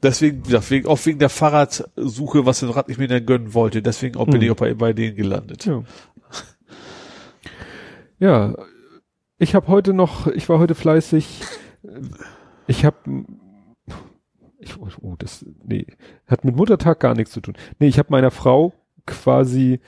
Deswegen, 0.03 0.43
ja, 0.49 0.61
wegen, 0.69 0.87
auch 0.89 0.99
wegen 1.07 1.19
der 1.19 1.29
Fahrradsuche, 1.31 2.45
was 2.45 2.61
den 2.61 2.69
Rad 2.71 2.89
nicht 2.89 2.99
mehr 2.99 3.09
dann 3.09 3.25
gönnen 3.25 3.55
wollte. 3.55 3.81
Deswegen 3.83 4.17
auch 4.17 4.27
bin 4.27 4.37
Mhm. 4.39 4.43
ich 4.43 4.51
auch 4.51 4.57
bei, 4.57 4.75
bei 4.75 4.93
denen 4.93 5.17
gelandet. 5.17 5.65
Ja. 5.65 5.83
Ja, 8.19 8.55
ich 9.39 9.55
habe 9.55 9.67
heute 9.69 9.93
noch, 9.95 10.27
ich 10.29 10.49
war 10.49 10.59
heute 10.59 10.75
fleißig, 10.75 11.41
ich 12.67 12.85
habe, 12.85 12.97
ich, 14.59 14.77
oh, 14.79 15.15
das, 15.19 15.45
nee, 15.65 15.87
hat 16.27 16.45
mit 16.45 16.57
Muttertag 16.57 17.01
gar 17.01 17.15
nichts 17.15 17.33
zu 17.33 17.41
tun. 17.41 17.55
Nee, 17.79 17.89
ich 17.89 17.99
habe 17.99 18.09
meiner 18.11 18.31
Frau 18.31 18.73
quasi, 19.07 19.81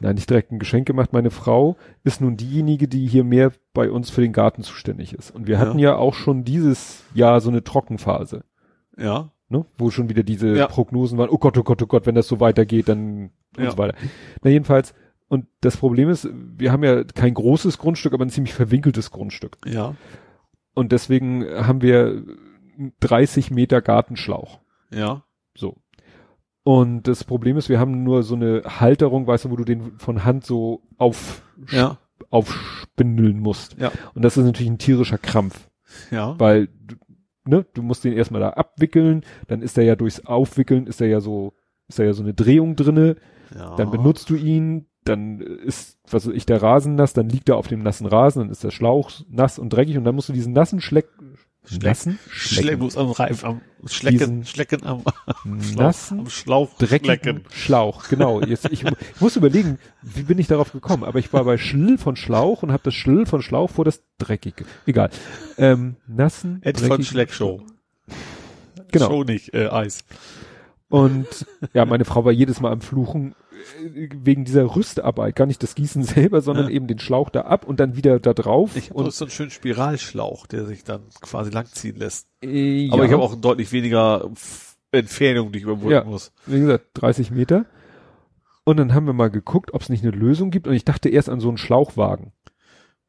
nein, 0.00 0.14
nicht 0.14 0.30
direkt 0.30 0.52
ein 0.52 0.58
Geschenk 0.58 0.86
gemacht. 0.86 1.12
Meine 1.12 1.30
Frau 1.30 1.76
ist 2.04 2.20
nun 2.20 2.36
diejenige, 2.36 2.86
die 2.88 3.06
hier 3.06 3.24
mehr 3.24 3.52
bei 3.74 3.90
uns 3.90 4.10
für 4.10 4.20
den 4.20 4.32
Garten 4.32 4.62
zuständig 4.62 5.12
ist. 5.12 5.30
Und 5.32 5.46
wir 5.46 5.58
hatten 5.58 5.78
ja, 5.78 5.96
auch 5.96 6.14
schon 6.14 6.44
dieses 6.44 7.02
Jahr 7.14 7.40
so 7.40 7.50
eine 7.50 7.64
Trockenphase, 7.64 8.44
Ja. 8.96 9.30
ne, 9.48 9.66
wo 9.76 9.90
schon 9.90 10.08
wieder 10.08 10.22
diese 10.22 10.56
Ja. 10.56 10.66
Prognosen 10.68 11.18
waren, 11.18 11.30
oh 11.30 11.38
Gott, 11.38 11.58
oh 11.58 11.62
Gott, 11.64 11.82
oh 11.82 11.86
Gott, 11.86 12.06
wenn 12.06 12.14
das 12.14 12.28
so 12.28 12.38
weitergeht, 12.40 12.88
dann 12.88 13.30
und 13.56 13.64
Ja. 13.64 13.70
so 13.72 13.78
weiter. 13.78 13.96
Na 14.42 14.50
jedenfalls, 14.50 14.94
und 15.28 15.46
das 15.60 15.76
Problem 15.76 16.08
ist, 16.08 16.28
wir 16.32 16.70
haben 16.70 16.84
ja 16.84 17.02
kein 17.02 17.34
großes 17.34 17.78
Grundstück, 17.78 18.12
aber 18.14 18.24
ein 18.24 18.30
ziemlich 18.30 18.54
verwinkeltes 18.54 19.10
Grundstück. 19.10 19.56
Ja. 19.66 19.96
Und 20.76 20.92
deswegen 20.92 21.44
haben 21.44 21.80
wir 21.82 22.22
30 23.00 23.50
Meter 23.50 23.80
Gartenschlauch. 23.82 24.60
Ja. 24.92 25.24
So. 25.56 25.78
Und 26.62 27.04
das 27.08 27.24
Problem 27.24 27.56
ist, 27.56 27.68
wir 27.68 27.80
haben 27.80 28.04
nur 28.04 28.22
so 28.22 28.34
eine 28.34 28.62
Halterung, 28.66 29.26
weißt 29.26 29.46
du, 29.46 29.50
wo 29.50 29.56
du 29.56 29.64
den 29.64 29.98
von 29.98 30.24
Hand 30.24 30.44
so 30.44 30.82
auf, 30.98 31.42
Ja. 31.70 31.98
aufspindeln 32.30 33.40
musst. 33.40 33.76
Ja. 33.78 33.90
Und 34.14 34.22
das 34.24 34.36
ist 34.36 34.44
natürlich 34.44 34.70
ein 34.70 34.78
tierischer 34.78 35.18
Krampf, 35.18 35.70
Ja. 36.10 36.38
weil, 36.38 36.66
du- 36.66 36.96
ne, 37.46 37.64
du 37.74 37.82
musst 37.82 38.04
den 38.04 38.12
erstmal 38.12 38.40
da 38.40 38.50
abwickeln, 38.50 39.22
dann 39.48 39.62
ist 39.62 39.78
er 39.78 39.84
ja 39.84 39.96
durchs 39.96 40.26
Aufwickeln, 40.26 40.86
ist 40.86 41.00
er 41.00 41.06
ja 41.08 41.20
so, 41.20 41.54
ist 41.88 41.98
da 41.98 42.04
ja 42.04 42.12
so 42.12 42.22
eine 42.22 42.34
Drehung 42.34 42.76
drinne, 42.76 43.16
ja. 43.54 43.76
dann 43.76 43.90
benutzt 43.90 44.28
du 44.28 44.34
ihn, 44.36 44.86
dann 45.08 45.40
ist, 45.40 45.98
was 46.10 46.26
weiß 46.26 46.34
ich, 46.34 46.46
der 46.46 46.62
Rasen 46.62 46.94
nass, 46.94 47.12
dann 47.12 47.28
liegt 47.28 47.48
er 47.48 47.56
auf 47.56 47.68
dem 47.68 47.82
nassen 47.82 48.06
Rasen, 48.06 48.42
dann 48.42 48.50
ist 48.50 48.64
der 48.64 48.70
Schlauch 48.70 49.10
nass 49.28 49.58
und 49.58 49.70
dreckig 49.70 49.96
und 49.96 50.04
dann 50.04 50.14
musst 50.14 50.28
du 50.28 50.32
diesen 50.32 50.52
nassen 50.52 50.80
Schleck, 50.80 51.08
Schleck- 51.64 51.82
nassen, 51.84 52.18
Schlecken 52.28 52.78
muss 52.78 52.96
am 52.96 53.10
Reif, 53.10 53.44
am 53.44 53.60
Schlecken, 53.86 54.18
Diesen 54.18 54.44
Schlecken 54.44 54.84
am 54.84 55.02
Schlauch, 55.60 55.76
nassen, 55.76 56.20
am 56.20 56.28
Schlauch 56.30 56.76
dreckigen 56.78 57.04
schlecken. 57.04 57.44
Schlauch, 57.50 58.08
genau. 58.08 58.40
Jetzt, 58.42 58.66
ich, 58.70 58.84
ich 58.84 59.20
muss 59.20 59.36
überlegen, 59.36 59.78
wie 60.02 60.22
bin 60.22 60.38
ich 60.38 60.46
darauf 60.46 60.72
gekommen, 60.72 61.04
aber 61.04 61.18
ich 61.18 61.32
war 61.32 61.44
bei 61.44 61.58
Schlill 61.58 61.98
von 61.98 62.16
Schlauch 62.16 62.62
und 62.62 62.72
habe 62.72 62.82
das 62.84 62.94
Schlill 62.94 63.26
von 63.26 63.42
Schlauch 63.42 63.70
vor 63.70 63.84
das 63.84 64.02
dreckige. 64.18 64.64
Egal. 64.86 65.10
Ähm, 65.58 65.96
nassen, 66.06 66.60
Ed 66.62 66.80
von 66.80 67.02
Schleckshow. 67.02 67.62
Genau. 68.92 69.08
Show 69.08 69.24
nicht, 69.24 69.52
äh, 69.54 69.68
Eis. 69.68 70.04
Und 70.88 71.46
ja, 71.74 71.84
meine 71.84 72.04
Frau 72.04 72.24
war 72.24 72.30
jedes 72.30 72.60
Mal 72.60 72.70
am 72.70 72.80
Fluchen 72.80 73.34
wegen 73.82 74.44
dieser 74.44 74.74
Rüstarbeit, 74.76 75.36
gar 75.36 75.46
nicht 75.46 75.62
das 75.62 75.74
Gießen 75.74 76.02
selber, 76.02 76.40
sondern 76.40 76.66
Ja. 76.66 76.70
eben 76.72 76.86
den 76.86 76.98
Schlauch 76.98 77.30
da 77.30 77.42
ab 77.42 77.66
und 77.66 77.80
dann 77.80 77.96
wieder 77.96 78.18
da 78.20 78.32
drauf. 78.34 78.76
Ich 78.76 78.90
habe 78.90 79.10
so 79.10 79.24
einen 79.24 79.30
schönen 79.30 79.50
Spiralschlauch, 79.50 80.46
der 80.46 80.64
sich 80.66 80.84
dann 80.84 81.02
quasi 81.20 81.50
langziehen 81.50 81.96
lässt. 81.96 82.28
äh, 82.42 82.88
Aber 82.90 82.98
ja, 83.02 83.04
ich 83.06 83.12
habe 83.12 83.22
auch 83.22 83.34
deutlich 83.36 83.72
weniger 83.72 84.30
Entfernung, 84.92 85.52
die 85.52 85.58
ich 85.58 85.64
überbrücken 85.64 85.90
Ja. 85.92 86.04
muss. 86.04 86.32
wie 86.46 86.60
gesagt, 86.60 86.86
30 86.94 87.30
Meter. 87.30 87.66
Und 88.64 88.78
dann 88.78 88.94
haben 88.94 89.06
wir 89.06 89.12
mal 89.12 89.30
geguckt, 89.30 89.72
ob 89.74 89.82
es 89.82 89.88
nicht 89.88 90.02
eine 90.02 90.10
Lösung 90.16 90.50
gibt. 90.50 90.66
Und 90.66 90.74
ich 90.74 90.84
dachte 90.84 91.08
erst 91.08 91.28
an 91.28 91.40
so 91.40 91.48
einen 91.48 91.58
Schlauchwagen, 91.58 92.32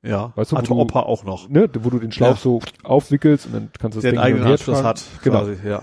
Ja. 0.04 0.32
Weißt 0.36 0.52
du, 0.52 0.58
Hatte 0.58 0.68
du- 0.68 0.76
Opa 0.80 1.02
auch 1.02 1.24
noch. 1.24 1.50
ne, 1.50 1.68
wo 1.80 1.90
du 1.90 1.98
den 2.00 2.12
Schlauch 2.12 2.36
Ja. 2.36 2.36
so 2.36 2.62
aufwickelst 2.84 3.48
und 3.48 3.54
dann 3.54 3.70
kannst 3.80 3.96
du 3.96 3.98
das 3.98 4.04
Der 4.04 4.12
Ding 4.12 4.20
eigenen 4.22 4.44
Anschluss 4.46 4.84
hat. 4.84 5.04
Genau. 5.24 5.40
Quasi, 5.40 5.58
ja. 5.68 5.80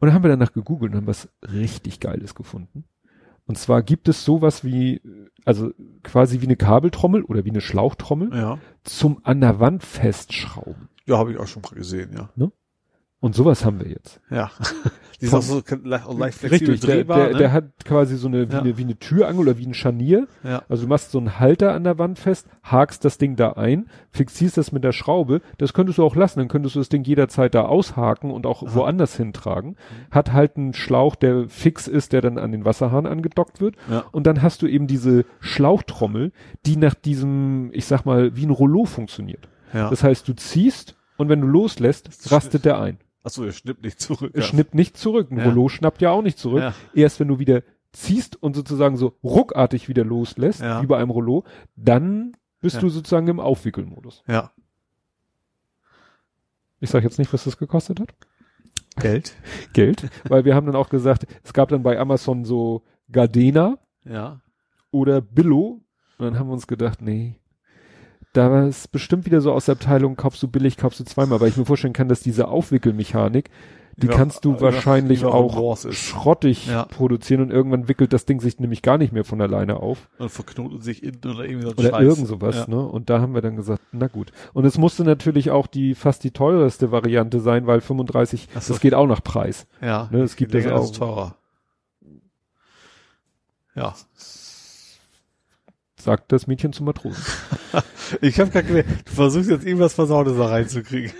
Und 0.00 0.08
dann 0.08 0.14
haben 0.14 0.24
wir 0.24 0.30
danach 0.30 0.52
gegoogelt 0.52 0.90
und 0.92 0.96
haben 0.98 1.06
was 1.06 1.28
richtig 1.42 2.00
Geiles 2.00 2.34
gefunden. 2.34 2.84
Und 3.46 3.58
zwar 3.58 3.82
gibt 3.82 4.08
es 4.08 4.24
sowas 4.24 4.64
wie, 4.64 5.00
also 5.44 5.72
quasi 6.02 6.40
wie 6.40 6.46
eine 6.46 6.56
Kabeltrommel 6.56 7.24
oder 7.24 7.44
wie 7.44 7.50
eine 7.50 7.60
Schlauchtrommel 7.60 8.30
Ja. 8.32 8.58
zum 8.84 9.20
an 9.24 9.40
der 9.40 9.58
Wand 9.60 9.82
festschrauben. 9.82 10.88
Ja, 11.06 11.18
habe 11.18 11.32
ich 11.32 11.38
auch 11.38 11.48
schon 11.48 11.62
mal 11.62 11.74
gesehen, 11.74 12.12
ja. 12.14 12.30
Und 13.22 13.36
sowas 13.36 13.64
haben 13.64 13.78
wir 13.80 13.88
jetzt. 13.88 14.20
Ja. 14.30 14.50
Die 15.20 15.26
ist 15.26 15.34
auch 15.34 15.42
so 15.42 15.58
auch 15.58 16.18
leicht 16.18 16.38
flexibel 16.38 16.70
Richtig, 16.72 16.80
der, 16.80 16.96
drehbar. 16.96 17.18
der, 17.18 17.28
ne? 17.28 17.38
der 17.38 17.52
hat 17.52 17.84
quasi 17.84 18.16
so 18.16 18.26
eine 18.26 18.48
wie, 18.50 18.54
Ja. 18.54 18.60
eine 18.60 18.76
wie 18.76 18.82
eine 18.82 18.98
Türangel 18.98 19.42
oder 19.42 19.56
wie 19.58 19.64
ein 19.66 19.74
Scharnier. 19.74 20.26
ja. 20.42 20.64
Also 20.68 20.82
du 20.82 20.88
machst 20.88 21.12
so 21.12 21.18
einen 21.18 21.38
Halter 21.38 21.72
an 21.74 21.84
der 21.84 21.96
Wand 22.00 22.18
fest, 22.18 22.48
hakst 22.64 23.04
das 23.04 23.18
Ding 23.18 23.36
da 23.36 23.52
ein, 23.52 23.86
fixierst 24.10 24.56
das 24.56 24.72
mit 24.72 24.82
der 24.82 24.90
Schraube. 24.90 25.40
Das 25.58 25.72
könntest 25.72 25.98
du 25.98 26.04
auch 26.04 26.16
lassen, 26.16 26.40
dann 26.40 26.48
könntest 26.48 26.74
du 26.74 26.80
das 26.80 26.88
Ding 26.88 27.04
jederzeit 27.04 27.54
da 27.54 27.62
aushaken 27.66 28.32
und 28.32 28.44
auch 28.44 28.64
woanders 28.74 29.16
hintragen. 29.16 29.76
Hat 30.10 30.32
halt 30.32 30.56
einen 30.56 30.74
Schlauch, 30.74 31.14
der 31.14 31.48
fix 31.48 31.86
ist, 31.86 32.12
der 32.12 32.22
dann 32.22 32.36
an 32.38 32.50
den 32.50 32.64
Wasserhahn 32.64 33.06
angedockt 33.06 33.60
wird. 33.60 33.76
Ja. 33.88 34.02
Und 34.10 34.26
dann 34.26 34.42
hast 34.42 34.62
du 34.62 34.66
eben 34.66 34.88
diese 34.88 35.24
Schlauchtrommel, 35.38 36.32
die 36.66 36.76
nach 36.76 36.94
diesem, 36.94 37.70
ich 37.72 37.84
sag 37.86 38.04
mal, 38.04 38.34
wie 38.34 38.44
ein 38.44 38.50
Rollo 38.50 38.84
funktioniert. 38.86 39.48
ja. 39.72 39.88
Das 39.88 40.02
heißt, 40.02 40.26
du 40.26 40.32
ziehst 40.34 40.96
und 41.16 41.28
wenn 41.28 41.40
du 41.40 41.46
loslässt, 41.46 42.32
rastet 42.32 42.64
der 42.64 42.80
ein. 42.80 42.98
Achso, 43.24 43.44
er 43.44 43.52
schnippt 43.52 43.82
nicht 43.84 44.00
zurück. 44.00 44.32
Es 44.34 44.46
schnippt 44.46 44.74
nicht 44.74 44.96
zurück. 44.96 45.30
Ein 45.30 45.38
Ja. 45.38 45.44
Rollo 45.44 45.68
schnappt 45.68 46.02
ja 46.02 46.10
auch 46.10 46.22
nicht 46.22 46.38
zurück. 46.38 46.60
Ja. 46.62 46.74
Erst 46.94 47.20
wenn 47.20 47.28
du 47.28 47.38
wieder 47.38 47.62
ziehst 47.92 48.42
und 48.42 48.54
sozusagen 48.56 48.96
so 48.96 49.16
ruckartig 49.22 49.88
wieder 49.88 50.04
loslässt, 50.04 50.60
Ja. 50.60 50.82
wie 50.82 50.86
bei 50.86 50.98
einem 50.98 51.10
Rollo, 51.10 51.44
dann 51.76 52.36
bist 52.60 52.76
Ja. 52.76 52.80
du 52.80 52.88
sozusagen 52.88 53.28
im 53.28 53.38
Aufwickelmodus. 53.40 54.24
Ja. 54.26 54.50
Ich 56.80 56.90
sage 56.90 57.04
jetzt 57.04 57.18
nicht, 57.18 57.32
was 57.32 57.44
das 57.44 57.58
gekostet 57.58 58.00
hat. 58.00 58.12
Geld. 58.96 59.34
Geld. 59.72 60.10
weil 60.28 60.44
wir 60.44 60.54
haben 60.54 60.66
dann 60.66 60.76
auch 60.76 60.88
gesagt, 60.88 61.26
es 61.44 61.52
gab 61.52 61.68
dann 61.68 61.82
bei 61.82 61.98
Amazon 61.98 62.44
so 62.44 62.82
Gardena 63.10 63.78
Ja. 64.04 64.40
oder 64.90 65.20
Billo. 65.20 65.80
Und 66.18 66.26
dann 66.26 66.38
haben 66.38 66.48
wir 66.48 66.52
uns 66.54 66.66
gedacht, 66.66 67.00
nee, 67.02 67.36
da 68.32 68.50
war 68.50 68.64
es 68.64 68.88
bestimmt 68.88 69.26
wieder 69.26 69.40
so 69.40 69.52
aus 69.52 69.66
der 69.66 69.74
Abteilung, 69.74 70.16
kaufst 70.16 70.42
du 70.42 70.48
billig, 70.48 70.76
kaufst 70.76 71.00
du 71.00 71.04
zweimal, 71.04 71.40
weil 71.40 71.48
ich 71.48 71.56
mir 71.56 71.64
vorstellen 71.66 71.92
kann, 71.92 72.08
dass 72.08 72.20
diese 72.20 72.48
Aufwickelmechanik, 72.48 73.50
die 73.98 74.06
Ja, 74.06 74.14
kannst 74.14 74.46
du 74.46 74.54
ja, 74.54 74.60
wahrscheinlich 74.62 75.26
auch 75.26 75.84
ist. 75.84 75.94
schrottig 75.98 76.66
Ja. 76.66 76.86
produzieren 76.86 77.42
und 77.42 77.50
irgendwann 77.50 77.88
wickelt 77.88 78.14
das 78.14 78.24
Ding 78.24 78.40
sich 78.40 78.58
nämlich 78.58 78.80
gar 78.80 78.96
nicht 78.96 79.12
mehr 79.12 79.24
von 79.24 79.38
alleine 79.42 79.76
auf. 79.80 80.08
Und 80.18 80.30
verknotet 80.30 80.82
sich 80.82 81.02
innen 81.02 81.20
oder 81.22 81.44
irgendwie 81.44 81.64
so 81.66 81.72
ein 81.72 81.78
Oder 81.78 81.90
Scheiß. 81.90 82.02
irgend 82.02 82.26
sowas, 82.26 82.56
Ja. 82.56 82.66
ne? 82.68 82.80
Und 82.88 83.10
da 83.10 83.20
haben 83.20 83.34
wir 83.34 83.42
dann 83.42 83.54
gesagt, 83.56 83.82
na 83.92 84.06
gut. 84.06 84.32
Und 84.54 84.64
es 84.64 84.78
musste 84.78 85.04
natürlich 85.04 85.50
auch 85.50 85.66
die 85.66 85.94
fast 85.94 86.24
die 86.24 86.30
teuerste 86.30 86.90
Variante 86.90 87.38
sein, 87.40 87.66
weil 87.66 87.82
35, 87.82 88.48
Ach 88.56 88.62
so. 88.62 88.72
das 88.72 88.80
geht 88.80 88.94
auch 88.94 89.06
nach 89.06 89.22
Preis. 89.22 89.66
Ja. 89.82 90.08
Ne, 90.10 90.22
es 90.22 90.36
gibt 90.36 90.54
das 90.54 90.66
auch. 90.68 90.84
ist 90.84 90.96
teurer. 90.96 91.36
Ja. 93.74 93.94
Sagt 96.02 96.32
das 96.32 96.46
Mädchen 96.46 96.72
zum 96.72 96.86
Matrosen. 96.86 97.22
Ich 98.20 98.38
habe 98.38 98.50
gerade 98.50 98.66
gemerkt, 98.66 99.08
du 99.08 99.12
versuchst 99.14 99.48
jetzt 99.48 99.64
irgendwas 99.64 99.94
Versautes 99.94 100.36
da 100.36 100.46
reinzukriegen. 100.46 101.12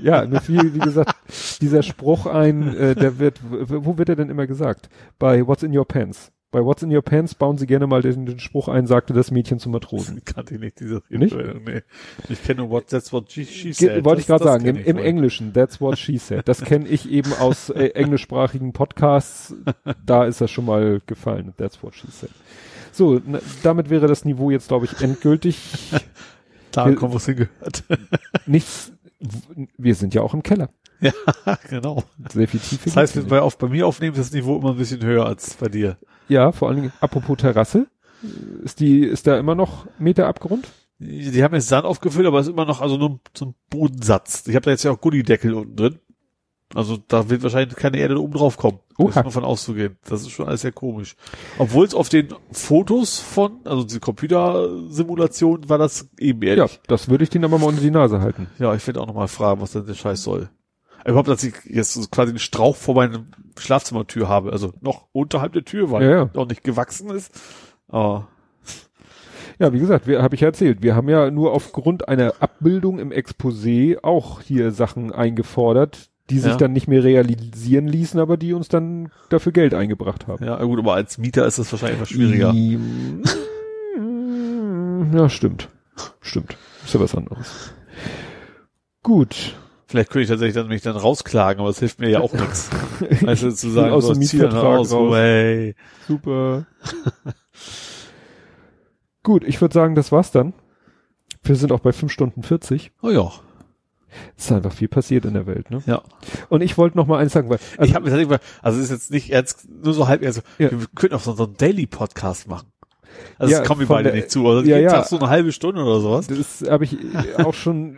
ja, 0.00 0.28
wie, 0.48 0.74
wie 0.74 0.78
gesagt, 0.80 1.14
dieser 1.60 1.84
Spruch 1.84 2.26
ein, 2.26 2.74
äh, 2.76 2.96
der 2.96 3.20
wird, 3.20 3.40
wo 3.44 3.98
wird 3.98 4.08
er 4.08 4.16
denn 4.16 4.30
immer 4.30 4.48
gesagt? 4.48 4.88
Bei 5.20 5.46
What's 5.46 5.62
in 5.62 5.76
Your 5.76 5.86
Pants. 5.86 6.32
Bei 6.50 6.64
What's 6.64 6.82
in 6.82 6.92
Your 6.92 7.02
Pants 7.02 7.36
bauen 7.36 7.56
sie 7.56 7.66
gerne 7.68 7.86
mal 7.86 8.02
den, 8.02 8.26
den 8.26 8.40
Spruch 8.40 8.66
ein, 8.66 8.88
sagte 8.88 9.12
das 9.12 9.30
Mädchen 9.30 9.60
zum 9.60 9.70
Matrosen. 9.70 10.24
Kannte 10.24 10.54
ich 10.54 10.60
nicht, 10.60 10.80
diese 10.80 11.02
Nicht? 11.08 11.36
Nee. 11.36 11.82
Ich 12.28 12.42
kenne 12.42 12.62
nur 12.62 12.70
what, 12.70 12.88
that's 12.88 13.12
what 13.12 13.30
she, 13.30 13.44
she 13.44 13.72
said. 13.72 14.04
wollte 14.04 14.20
ich 14.22 14.26
Das- 14.26 14.40
gerade 14.40 14.62
sagen, 14.62 14.64
im, 14.66 14.76
im. 14.76 14.98
Englischen, 14.98 15.52
that's 15.52 15.80
what 15.80 15.96
she 15.98 16.18
said. 16.18 16.48
Das 16.48 16.62
kenne 16.62 16.88
ich 16.88 17.08
eben 17.08 17.32
aus 17.34 17.70
äh, 17.70 17.90
englischsprachigen 17.90 18.72
Podcasts. 18.72 19.54
Da 20.04 20.24
ist 20.24 20.40
das 20.40 20.50
schon 20.50 20.64
mal 20.64 21.00
gefallen, 21.06 21.52
that's 21.56 21.80
what 21.80 21.94
she 21.94 22.08
said. 22.10 22.30
So, 22.94 23.20
na, 23.26 23.40
damit 23.62 23.90
wäre 23.90 24.06
das 24.06 24.24
Niveau 24.24 24.50
jetzt, 24.50 24.68
glaube 24.68 24.86
ich, 24.86 25.00
endgültig. 25.00 25.58
Da 26.70 26.86
Wir- 26.86 26.96
kommt, 26.96 27.12
wo 27.12 27.18
es 27.18 27.26
hingehört. 27.26 27.84
Nichts, 28.46 28.90
wir 29.78 29.94
sind 29.94 30.12
ja 30.12 30.22
auch 30.22 30.34
im 30.34 30.42
Keller. 30.42 30.70
ja, 31.00 31.12
genau. 31.70 32.02
Sehr 32.32 32.48
viel 32.48 32.58
tiefer. 32.58 32.86
Das 32.86 32.96
heißt, 32.96 33.16
wenn 33.16 33.28
bei, 33.28 33.40
auf, 33.40 33.58
bei 33.58 33.68
mir 33.68 33.86
aufnehmen, 33.86 34.16
ist 34.16 34.18
das 34.20 34.32
Niveau 34.32 34.58
immer 34.58 34.70
ein 34.72 34.76
bisschen 34.76 35.00
höher 35.04 35.24
als 35.24 35.54
bei 35.54 35.68
dir. 35.68 35.98
ja, 36.28 36.50
vor 36.50 36.66
allen 36.66 36.78
Dingen, 36.78 36.92
apropos 37.00 37.36
Terrasse. 37.36 37.86
Ist 38.64 38.80
die, 38.80 39.00
ist 39.04 39.28
da 39.28 39.38
immer 39.38 39.54
noch 39.54 39.86
Meter 40.00 40.26
Abgrund? 40.26 40.66
Die, 40.98 41.30
die 41.30 41.44
haben 41.44 41.54
jetzt 41.54 41.68
Sand 41.68 41.84
aufgefüllt, 41.86 42.26
aber 42.26 42.40
es 42.40 42.46
ist 42.48 42.52
immer 42.52 42.64
noch 42.64 42.80
also 42.80 42.96
nur 42.96 43.20
so 43.36 43.44
ein 43.46 43.54
Bodensatz. 43.70 44.48
Ich 44.48 44.56
habe 44.56 44.64
da 44.64 44.72
jetzt 44.72 44.82
ja 44.82 44.90
auch 44.90 45.00
Gullideckel 45.00 45.54
unten 45.54 45.76
drin. 45.76 45.98
Also 46.74 46.98
da 47.08 47.30
wird 47.30 47.42
wahrscheinlich 47.44 47.76
keine 47.76 47.98
Erde 47.98 48.20
oben 48.20 48.32
drauf 48.34 48.56
kommen. 48.56 48.80
Da 48.98 49.04
ist 49.04 49.10
Oha. 49.16 49.22
man 49.22 49.32
von 49.32 49.44
auszugehen. 49.44 49.96
Das 50.08 50.22
ist 50.22 50.30
schon 50.30 50.48
alles 50.48 50.62
sehr 50.62 50.72
komisch. 50.72 51.14
Obwohl 51.58 51.86
es 51.86 51.94
auf 51.94 52.08
den 52.08 52.28
Fotos 52.50 53.18
von, 53.20 53.60
also 53.64 53.84
die 53.84 54.00
Computersimulation 54.00 55.68
war 55.68 55.78
das 55.78 56.08
Ja, 56.18 56.26
ebenerdig. 56.26 56.80
das 56.86 57.08
würde 57.08 57.24
ich 57.24 57.30
denen 57.30 57.44
aber 57.44 57.58
mal 57.58 57.66
unter 57.66 57.80
die 57.80 57.90
Nase 57.90 58.20
halten. 58.20 58.48
Ja, 58.58 58.74
ich 58.74 58.86
werde 58.86 59.00
auch 59.00 59.06
nochmal 59.06 59.28
fragen, 59.28 59.60
was 59.60 59.72
denn 59.72 59.86
der 59.86 59.94
Scheiß 59.94 60.22
soll. 60.22 60.48
Überhaupt, 61.06 61.28
dass 61.28 61.44
ich 61.44 61.54
jetzt 61.66 62.10
quasi 62.10 62.30
einen 62.30 62.38
Strauch 62.38 62.76
vor 62.76 62.94
meiner 62.94 63.24
Schlafzimmertür 63.58 64.28
habe, 64.28 64.52
also 64.52 64.72
noch 64.80 65.06
unterhalb 65.12 65.52
der 65.52 65.64
Tür, 65.64 65.90
weil 65.90 66.02
Ja, 66.02 66.10
ja. 66.10 66.30
noch 66.34 66.48
nicht 66.48 66.64
gewachsen 66.64 67.10
ist. 67.10 67.30
Aber 67.88 68.28
Ja, 69.58 69.72
wie 69.72 69.78
gesagt, 69.78 70.06
wir 70.06 70.22
habe 70.22 70.34
ich 70.34 70.40
ja 70.40 70.48
erzählt, 70.48 70.82
wir 70.82 70.96
haben 70.96 71.08
ja 71.08 71.30
nur 71.30 71.52
aufgrund 71.52 72.08
einer 72.08 72.32
Abbildung 72.40 72.98
im 72.98 73.12
Exposé 73.12 74.02
auch 74.02 74.40
hier 74.40 74.72
Sachen 74.72 75.12
eingefordert, 75.12 76.10
die 76.30 76.38
sich 76.38 76.52
Ja. 76.52 76.56
dann 76.56 76.72
nicht 76.72 76.88
mehr 76.88 77.04
realisieren 77.04 77.86
ließen, 77.86 78.18
aber 78.18 78.36
die 78.36 78.52
uns 78.54 78.68
dann 78.68 79.10
dafür 79.28 79.52
Geld 79.52 79.74
eingebracht 79.74 80.26
haben. 80.26 80.44
ja, 80.44 80.62
gut, 80.64 80.78
aber 80.78 80.94
als 80.94 81.18
Mieter 81.18 81.46
ist 81.46 81.58
das 81.58 81.70
wahrscheinlich 81.72 81.96
etwas 81.96 82.08
schwieriger. 82.10 82.52
Ja, 85.12 85.28
stimmt. 85.28 85.68
Stimmt. 86.20 86.56
Ist 86.84 86.94
ja 86.94 86.98
was 87.00 87.14
anderes. 87.14 87.72
Gut. 89.02 89.54
Vielleicht 89.86 90.10
könnte 90.10 90.22
ich 90.24 90.28
tatsächlich 90.28 90.54
dann 90.56 90.66
mich 90.66 90.82
dann 90.82 90.96
rausklagen, 90.96 91.60
aber 91.60 91.68
es 91.70 91.78
hilft 91.78 92.00
mir 92.00 92.08
ja 92.10 92.20
auch 92.20 92.32
nichts. 92.32 92.70
Also 93.26 93.50
zu 93.52 93.70
sagen, 93.70 93.92
Aus 93.92 94.08
dem 94.08 94.18
Mietvertrag 94.18 94.62
raus, 94.64 94.92
raus. 94.92 95.14
Hey. 95.14 95.76
Super. 96.08 96.66
Gut, 99.22 99.44
ich 99.44 99.60
würde 99.60 99.74
sagen, 99.74 99.94
das 99.94 100.10
war's 100.10 100.32
dann. 100.32 100.52
Wir 101.42 101.54
sind 101.56 101.70
auch 101.70 101.80
bei 101.80 101.92
5 101.92 102.10
Stunden 102.10 102.42
40. 102.42 102.90
Oh 103.02 103.10
ja. 103.10 103.30
Es 104.36 104.46
ist 104.46 104.52
einfach 104.52 104.72
viel 104.72 104.88
passiert 104.88 105.24
in 105.24 105.34
der 105.34 105.46
Welt, 105.46 105.70
ne? 105.70 105.82
Ja. 105.86 106.02
Und 106.48 106.62
ich 106.62 106.76
wollte 106.78 106.96
noch 106.96 107.06
mal 107.06 107.18
eins 107.18 107.32
sagen, 107.32 107.48
weil 107.50 107.58
also, 107.76 107.88
ich 107.88 107.94
habe 107.94 108.04
mir 108.04 108.10
tatsächlich 108.10 108.40
also 108.62 108.78
es 108.78 108.84
ist 108.86 108.90
jetzt 108.90 109.10
nicht 109.10 109.30
ernst, 109.30 109.68
nur 109.68 109.94
so 109.94 110.08
halb 110.08 110.22
ernst, 110.22 110.42
Ja. 110.58 110.70
wir 110.70 110.86
könnten 110.94 111.14
auch 111.16 111.20
so, 111.20 111.32
so 111.34 111.44
einen 111.44 111.56
Daily-Podcast 111.56 112.48
machen. 112.48 112.68
Also 113.38 113.52
Ja, 113.52 113.60
das 113.60 113.68
kommen 113.68 113.80
wir 113.80 113.86
beide 113.86 114.04
der- 114.10 114.14
nicht 114.16 114.30
zu. 114.30 114.46
Also 114.48 114.60
Ja, 114.68 114.76
jeden 114.76 114.90
ja. 114.90 114.96
Tag 114.96 115.06
so 115.06 115.18
eine 115.18 115.28
halbe 115.28 115.52
Stunde 115.52 115.82
oder 115.82 116.00
sowas. 116.00 116.26
das 116.26 116.64
habe 116.68 116.84
ich 116.84 116.96
auch 117.38 117.54
schon, 117.54 117.96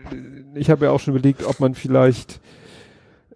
ich 0.55 0.71
habe 0.71 0.87
ja 0.87 0.91
auch 0.91 1.01
schon 1.01 1.15
überlegt, 1.15 1.45
ob 1.45 1.59
man 1.61 1.75
vielleicht 1.75 2.41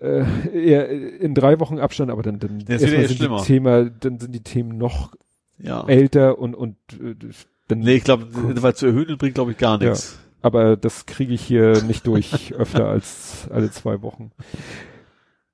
äh, 0.00 0.24
eher 0.52 0.88
in 0.88 1.34
drei 1.34 1.60
Wochen 1.60 1.78
Abstand, 1.78 2.10
aber 2.10 2.22
dann, 2.22 2.38
dann 2.38 2.58
Das 2.66 2.80
wird 2.80 2.92
ja 2.92 3.06
sind 3.08 3.16
schlimmer. 3.18 3.38
die 3.40 3.46
Thema, 3.46 3.84
dann 3.84 4.18
sind 4.18 4.32
die 4.34 4.42
Themen 4.42 4.78
noch 4.78 5.12
Ja. 5.58 5.84
älter 5.86 6.38
und 6.38 6.54
und 6.54 6.76
äh, 7.02 7.14
dann 7.68 7.80
Nee, 7.80 7.94
ich 7.96 8.04
glaube, 8.04 8.26
weil 8.32 8.74
zu 8.74 8.86
erhöhen 8.86 9.16
bringt, 9.18 9.34
glaube 9.34 9.52
ich, 9.52 9.58
gar 9.58 9.78
nichts. 9.78 10.18
Aber 10.42 10.76
das 10.76 11.06
kriege 11.06 11.34
ich 11.34 11.42
hier 11.42 11.82
nicht 11.82 12.06
durch 12.06 12.54
öfter 12.58 12.86
als 12.86 13.48
alle 13.50 13.70
zwei 13.70 14.02
Wochen. 14.02 14.32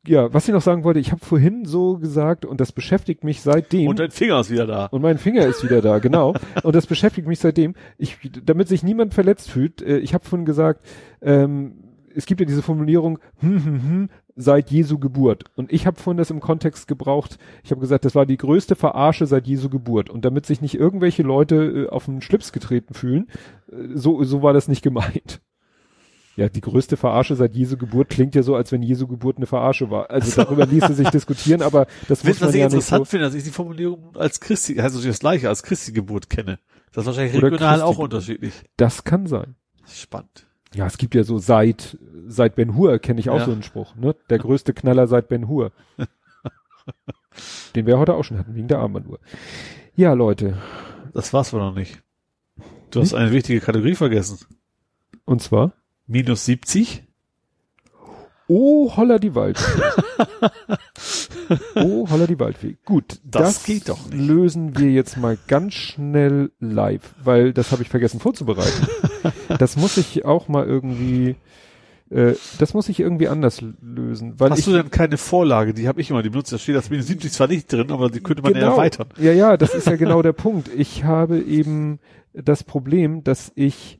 Ja, 0.07 0.33
was 0.33 0.47
ich 0.47 0.55
noch 0.55 0.63
sagen 0.63 0.85
wollte, 0.85 1.01
ich 1.01 1.11
habe 1.11 1.25
vorhin 1.25 1.65
so 1.65 1.99
gesagt 1.99 2.45
und 2.45 2.61
das 2.61 2.71
beschäftigt 2.71 3.25
mich 3.25 3.43
seitdem. 3.43 3.89
Und 3.89 3.99
dein 3.99 4.13
Finger 4.13 4.41
ist 4.41 4.51
wieder 4.51 4.67
da. 4.67 4.87
Und 4.87 5.03
mein 5.03 5.19
Finger 5.19 5.45
ist 5.47 5.65
wieder 5.65 5.83
da, 5.83 5.99
genau. 5.99 6.35
Und 6.63 6.77
das 6.77 6.87
beschäftigt 6.87 7.27
mich 7.27 7.41
seitdem. 7.41 7.75
Ich, 7.99 8.19
damit 8.45 8.69
sich 8.69 8.85
niemand 8.85 9.15
verletzt 9.15 9.51
fühlt, 9.51 9.83
äh, 9.83 9.99
ich 9.99 10.15
habe 10.15 10.25
vorhin 10.25 10.47
gesagt, 10.47 10.87
ähm, 11.23 11.87
es 12.15 12.27
gibt 12.27 12.41
ja 12.41 12.47
diese 12.47 12.63
Formulierung, 12.63 13.19
hm, 13.41 13.65
hm, 13.65 13.83
hm, 13.83 14.09
seit 14.37 14.71
Jesu 14.71 14.99
Geburt. 14.99 15.45
Und 15.57 15.73
ich 15.73 15.87
habe 15.87 15.99
vorhin 15.99 16.19
das 16.19 16.31
im 16.31 16.41
Kontext 16.41 16.87
gebraucht, 16.87 17.39
ich 17.65 17.71
habe 17.71 17.81
gesagt, 17.81 18.05
das 18.05 18.15
war 18.15 18.27
die 18.27 18.37
größte 18.37 18.77
Verarsche 18.77 19.27
seit 19.27 19.47
Jesu 19.47 19.71
Geburt. 19.71 20.11
Und 20.11 20.25
damit 20.25 20.47
sich 20.47 20.61
nicht 20.61 20.75
irgendwelche 20.75 21.23
Leute 21.23 21.57
äh, 21.57 21.89
auf 21.89 22.05
den 22.05 22.21
Schlips 22.21 22.53
getreten 22.53 22.95
fühlen, 22.95 23.29
äh, 23.73 23.89
so, 23.95 24.23
so 24.23 24.43
war 24.43 24.53
das 24.53 24.69
nicht 24.69 24.83
gemeint. 24.83 25.41
Ja, 26.37 26.51
die 26.51 26.61
größte 26.61 26.99
Verarsche 26.99 27.35
seit 27.35 27.55
Jesu 27.55 27.79
Geburt 27.79 28.11
klingt 28.11 28.35
ja 28.35 28.43
so, 28.43 28.55
als 28.57 28.71
wenn 28.71 28.83
Jesu 28.83 29.07
Geburt 29.07 29.39
eine 29.39 29.47
Verarsche 29.47 29.91
war. 29.91 30.11
Also 30.11 30.43
darüber 30.43 30.67
ließe 30.67 30.93
sich 30.93 31.09
diskutieren, 31.09 31.63
aber 31.63 31.87
das 32.09 32.23
muss 32.25 32.33
Wisst, 32.33 32.41
man 32.43 32.49
was 32.49 32.55
ich 32.55 32.61
ja 32.61 32.67
nicht 32.67 32.75
interessant 32.75 33.07
so. 33.07 33.11
finde, 33.11 33.25
dass 33.25 33.35
ich 33.35 33.45
die 33.45 33.51
Formulierung 33.51 34.15
als 34.17 34.39
Christi, 34.41 34.79
also 34.79 35.01
das 35.01 35.19
gleiche, 35.19 35.49
als 35.49 35.63
Christi-Geburt 35.63 36.29
kenne. 36.29 36.59
Das 36.93 37.03
ist 37.03 37.07
wahrscheinlich 37.07 37.43
regional 37.43 37.81
auch 37.81 37.97
Christi-Geburt. 37.97 38.13
unterschiedlich. 38.13 38.53
Das 38.77 39.05
kann 39.05 39.27
sein. 39.27 39.57
Spannend. 39.91 40.46
Ja, 40.75 40.87
es 40.87 40.99
gibt 40.99 41.15
ja 41.15 41.23
so 41.25 41.39
seit, 41.39 41.97
seit 42.27 42.57
Ben 42.57 42.75
Hur 42.77 42.99
kenne 42.99 43.21
ich 43.21 43.31
auch 43.31 43.39
Ja. 43.39 43.45
so 43.47 43.53
einen 43.53 43.63
Spruch, 43.63 43.95
ne? 43.97 44.15
Der 44.31 44.39
größte 44.39 44.75
Knaller 44.75 45.07
seit 45.07 45.29
Ben 45.29 45.49
Hur. 45.49 45.73
Den 47.75 47.87
wir 47.87 47.99
heute 47.99 48.15
auch 48.15 48.25
schon 48.25 48.39
hatten, 48.39 48.55
wegen 48.55 48.69
der 48.69 48.79
Armbanduhr. 48.79 49.19
Ja, 49.95 50.13
Leute. 50.15 50.57
Das 51.13 51.33
war's 51.33 51.53
wohl 51.53 51.61
noch 51.61 51.75
nicht. 51.75 52.03
Du 52.91 53.01
hast 53.01 53.15
eine 53.15 53.33
wichtige 53.33 53.61
Kategorie 53.61 53.95
vergessen. 53.95 54.39
Und 55.25 55.43
zwar, 55.43 55.73
Minus 56.07 56.45
70. 56.47 57.03
oh, 58.49 58.93
holla 58.97 59.19
die 59.19 59.35
Waldfee. 59.35 59.83
oh, 61.77 62.09
holla 62.11 62.27
die 62.27 62.39
Waldfee. 62.39 62.77
Gut, 62.85 63.21
Das 63.25 63.65
geht 63.65 63.89
doch 63.89 64.09
nicht. 64.11 64.19
lösen 64.21 64.79
wir 64.79 64.91
jetzt 64.91 65.17
mal 65.17 65.37
ganz 65.49 65.75
schnell 65.75 66.51
live, 66.61 67.15
weil 67.23 67.53
das 67.53 67.73
habe 67.73 67.83
ich 67.83 67.89
vergessen 67.89 68.21
vorzubereiten. 68.21 68.87
das 69.59 69.77
muss 69.77 69.97
ich 69.97 70.25
auch 70.25 70.49
mal 70.49 70.67
irgendwie, 70.67 71.37
äh, 72.11 72.35
das 72.59 72.75
muss 72.75 72.89
ich 72.89 73.01
irgendwie 73.01 73.29
anders 73.29 73.63
lösen, 73.83 74.35
weil 74.39 74.51
Hast 74.51 74.61
ich 74.61 74.65
du 74.65 74.73
denn 74.73 74.91
keine 74.91 75.17
Vorlage? 75.17 75.75
Die 75.75 75.89
habe 75.89 76.01
ich 76.01 76.11
immer, 76.11 76.23
die 76.23 76.31
benutzt. 76.31 76.53
Da 76.53 76.59
steht 76.59 76.77
das 76.77 76.91
Minus 76.91 77.07
70 77.07 77.33
zwar 77.33 77.49
nicht 77.49 77.73
drin, 77.73 77.91
aber 77.91 78.11
die 78.11 78.21
könnte 78.21 78.43
man 78.43 78.53
ja 78.55 78.61
Genau. 78.61 78.73
erweitern. 78.73 79.09
Ja, 79.19 79.33
ja, 79.33 79.57
das 79.57 79.75
ist 79.75 79.87
ja 79.87 79.97
genau 79.97 80.23
der 80.23 80.33
Punkt. 80.33 80.69
Ich 80.77 81.05
habe 81.05 81.39
eben 81.41 81.99
das 82.33 82.65
Problem, 82.65 83.25
dass 83.25 83.53
ich 83.55 83.99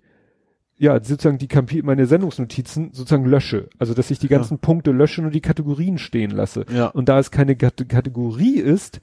ja 0.79 1.03
sozusagen 1.03 1.39
die 1.39 1.49
Kampi 1.49 1.83
meine 1.83 2.07
Sendungsnotizen 2.07 2.91
sozusagen 2.93 3.25
lösche. 3.25 3.69
Also 3.79 3.95
dass 3.95 4.11
ich 4.11 4.19
die 4.19 4.29
ganzen 4.29 4.59
Punkte 4.59 4.93
lösche 4.93 5.23
und 5.23 5.35
die 5.35 5.41
Kategorien 5.41 5.99
stehen 5.99 6.31
lasse. 6.31 6.67
Ja. 6.73 6.89
Und 6.89 7.09
da 7.09 7.19
es 7.19 7.31
keine 7.31 7.57
Kat 7.57 7.89
Kategorie 7.89 8.59
ist, 8.59 9.01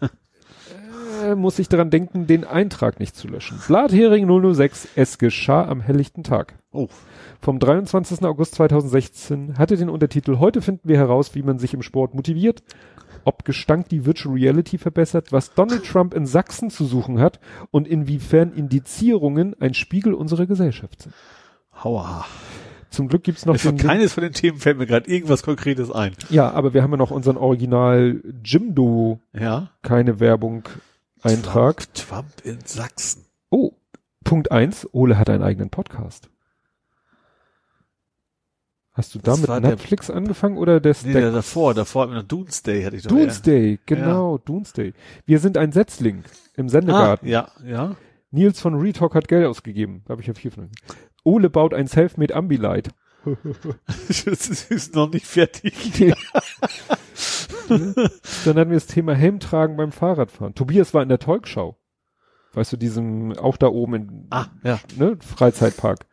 äh, 1.24 1.34
muss 1.34 1.58
ich 1.58 1.68
daran 1.68 1.90
denken, 1.90 2.26
den 2.26 2.44
Eintrag 2.44 3.00
nicht 3.00 3.16
zu 3.16 3.28
löschen. 3.28 3.58
Blathering 3.66 4.54
006, 4.54 4.88
es 4.94 5.18
geschah 5.18 5.66
am 5.66 5.80
helllichten 5.80 6.22
Tag. 6.22 6.54
Oh. 6.72 6.88
Vom 7.40 7.58
23. 7.58 8.22
August 8.24 8.54
2016 8.56 9.58
hatte 9.58 9.76
den 9.76 9.88
Untertitel 9.88 10.38
Heute 10.38 10.62
finden 10.62 10.88
wir 10.88 10.96
heraus, 10.96 11.34
wie 11.34 11.42
man 11.42 11.58
sich 11.58 11.74
im 11.74 11.82
Sport 11.82 12.14
motiviert, 12.14 12.62
ob 13.26 13.44
Gestank 13.44 13.88
die 13.90 14.06
Virtual 14.06 14.34
Reality 14.34 14.78
verbessert, 14.78 15.32
was 15.32 15.52
Donald 15.52 15.84
Trump 15.84 16.14
in 16.14 16.26
Sachsen 16.26 16.70
zu 16.70 16.86
suchen 16.86 17.18
hat 17.20 17.40
und 17.70 17.86
inwiefern 17.86 18.52
Indizierungen 18.52 19.54
ein 19.60 19.74
Spiegel 19.74 20.14
unserer 20.14 20.46
Gesellschaft 20.46 21.02
sind. 21.02 21.14
Hauer. 21.84 22.24
Zum 22.88 23.08
Glück 23.08 23.24
gibt's 23.24 23.44
noch 23.44 23.56
Für 23.56 23.74
keines 23.74 24.14
von 24.14 24.22
den 24.22 24.32
Themen 24.32 24.58
fällt 24.58 24.78
mir 24.78 24.86
gerade 24.86 25.10
irgendwas 25.10 25.42
Konkretes 25.42 25.90
ein. 25.90 26.12
ja, 26.30 26.50
aber 26.52 26.72
wir 26.72 26.82
haben 26.82 26.92
ja 26.92 26.96
noch 26.96 27.10
unseren 27.10 27.36
Original 27.36 28.22
Jimdo 28.44 29.20
Ja. 29.34 29.70
keine 29.82 30.20
Werbung 30.20 30.62
Eintrag. 31.22 31.92
Trump, 31.94 32.32
Trump 32.36 32.46
in 32.46 32.58
Sachsen. 32.64 33.24
Oh, 33.50 33.72
Punkt 34.24 34.52
eins: 34.52 34.88
Ole 34.92 35.18
hat 35.18 35.28
einen 35.28 35.42
eigenen 35.42 35.70
Podcast. 35.70 36.30
Hast 38.96 39.14
du 39.14 39.18
Das 39.18 39.34
damit 39.36 39.48
war 39.48 39.60
der- 39.60 39.70
Netflix 39.72 40.08
angefangen 40.10 40.56
oder 40.56 40.80
der 40.80 40.92
Nee, 40.92 40.98
Stack? 41.10 41.12
der 41.12 41.30
davor, 41.32 41.74
davor 41.74 42.02
hatten 42.02 42.12
wir 42.12 42.20
noch 42.22 42.28
Doomsday, 42.28 42.82
hatte 42.82 42.96
ich 42.96 43.02
doch. 43.02 43.10
Doomsday, 43.10 43.78
genau, 43.84 44.38
Doomsday. 44.38 44.94
Wir 45.26 45.38
sind 45.38 45.58
ein 45.58 45.70
Setzling 45.70 46.24
im 46.56 46.66
Ah, 46.66 46.70
Sendegarten. 46.70 47.28
ja, 47.28 47.48
ja. 47.66 47.96
Nils 48.30 48.58
von 48.60 48.74
Retalk 48.74 49.14
hat 49.14 49.28
Geld 49.28 49.46
ausgegeben. 49.46 50.00
Da 50.06 50.12
habe 50.12 50.22
ich 50.22 50.28
ja 50.28 50.34
vier 50.34 50.50
von. 50.50 50.70
Ole 51.24 51.50
baut 51.50 51.74
ein 51.74 51.86
Selfmade 51.88 52.34
Ambilight. 52.34 52.88
das 54.08 54.48
ist 54.70 54.94
noch 54.94 55.10
nicht 55.12 55.26
fertig. 55.26 55.74
Dann 57.68 58.56
hatten 58.56 58.70
wir 58.70 58.76
das 58.76 58.86
Thema 58.86 59.14
Helm 59.14 59.40
tragen 59.40 59.76
beim 59.76 59.92
Fahrradfahren. 59.92 60.54
Tobias 60.54 60.94
war 60.94 61.02
in 61.02 61.08
der 61.08 61.18
Talkshow. 61.18 61.76
Weißt 62.54 62.72
du, 62.72 62.76
diesem, 62.76 63.32
auch 63.36 63.56
da 63.58 63.66
oben 63.66 63.94
in, 63.94 64.26
Ah, 64.30 64.46
ja. 64.64 64.78
ne, 64.96 65.18
Freizeitpark. 65.20 66.06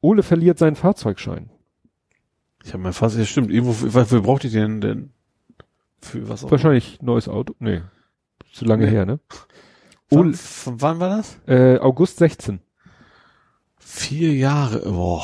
Ole 0.00 0.22
verliert 0.22 0.58
seinen 0.58 0.76
Fahrzeugschein. 0.76 1.50
Ich 2.64 2.72
habe 2.72 2.82
mir 2.82 2.92
fast, 2.92 3.16
ja 3.16 3.24
stimmt, 3.24 3.50
irgendwo, 3.50 3.94
wofür 3.94 4.20
brauchte 4.22 4.46
ich 4.48 4.52
den 4.52 4.80
denn? 4.80 5.12
Für 6.00 6.28
was 6.28 6.44
auch? 6.44 6.50
Wahrscheinlich 6.50 7.00
neues 7.02 7.28
Auto. 7.28 7.54
Nee. 7.58 7.82
Zu 8.52 8.64
lange 8.64 8.86
Nee. 8.86 8.90
her, 8.92 9.06
ne? 9.06 9.20
Wann, 10.10 10.32
von 10.34 10.80
wann 10.80 11.00
war 11.00 11.08
das? 11.10 11.38
äh, 11.46 11.78
August 11.78 12.18
16. 12.18 12.60
Vier 13.78 14.34
Jahre, 14.34 14.80
boah. 14.90 15.22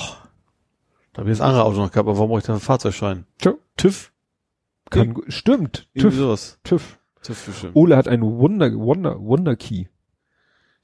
Da 1.13 1.21
habe 1.21 1.31
ich 1.31 1.39
das 1.39 1.47
andere 1.47 1.65
Auto 1.65 1.77
noch 1.79 1.91
gehabt, 1.93 2.09
aber 2.09 2.17
warum 2.17 2.31
brauche 2.31 2.41
ich 2.41 2.45
dann 2.45 2.55
einen 2.55 2.61
Fahrzeugschein? 2.61 3.27
Tja. 3.39 3.55
TÜV? 3.77 4.13
Kann, 4.91 5.15
stimmt. 5.29 5.89
TÜV. 5.97 6.59
TÜV. 6.65 6.99
TÜV 7.23 7.47
bestimmt. 7.47 7.77
Ole 7.77 7.97
hat 7.97 8.09
einen 8.09 8.23
Wonder, 8.23 8.73
Wonder, 8.75 9.19
Wonder 9.21 9.57
Key. 9.57 9.87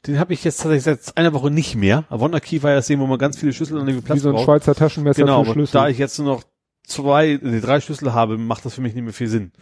Den 0.06 0.18
habe 0.18 0.32
ich 0.32 0.44
jetzt 0.44 0.56
tatsächlich 0.62 0.84
seit 0.84 1.16
einer 1.16 1.32
Woche 1.34 1.50
nicht 1.50 1.76
mehr. 1.76 2.04
Aber 2.08 2.20
Wonderkey 2.20 2.62
war 2.62 2.70
ja 2.70 2.76
das 2.76 2.86
Ding, 2.86 3.00
wo 3.00 3.06
man 3.06 3.18
ganz 3.18 3.36
viele 3.38 3.52
Schlüssel 3.52 3.78
an 3.78 3.86
dem 3.86 4.02
Platz 4.02 4.16
Wie 4.16 4.20
so 4.20 4.28
ein 4.30 4.34
braucht. 4.36 4.44
Schweizer 4.46 4.74
Taschenmesser 4.74 5.22
Genau, 5.22 5.44
für 5.44 5.52
Schlüssel. 5.52 5.72
da 5.72 5.88
ich 5.88 5.98
jetzt 5.98 6.18
nur 6.18 6.28
noch 6.36 6.42
zwei, 6.84 7.38
nee, 7.42 7.60
drei 7.60 7.80
Schlüssel 7.80 8.14
habe, 8.14 8.38
macht 8.38 8.64
das 8.64 8.74
für 8.74 8.80
mich 8.80 8.94
nicht 8.94 9.04
mehr 9.04 9.12
viel 9.12 9.28
Sinn. 9.28 9.52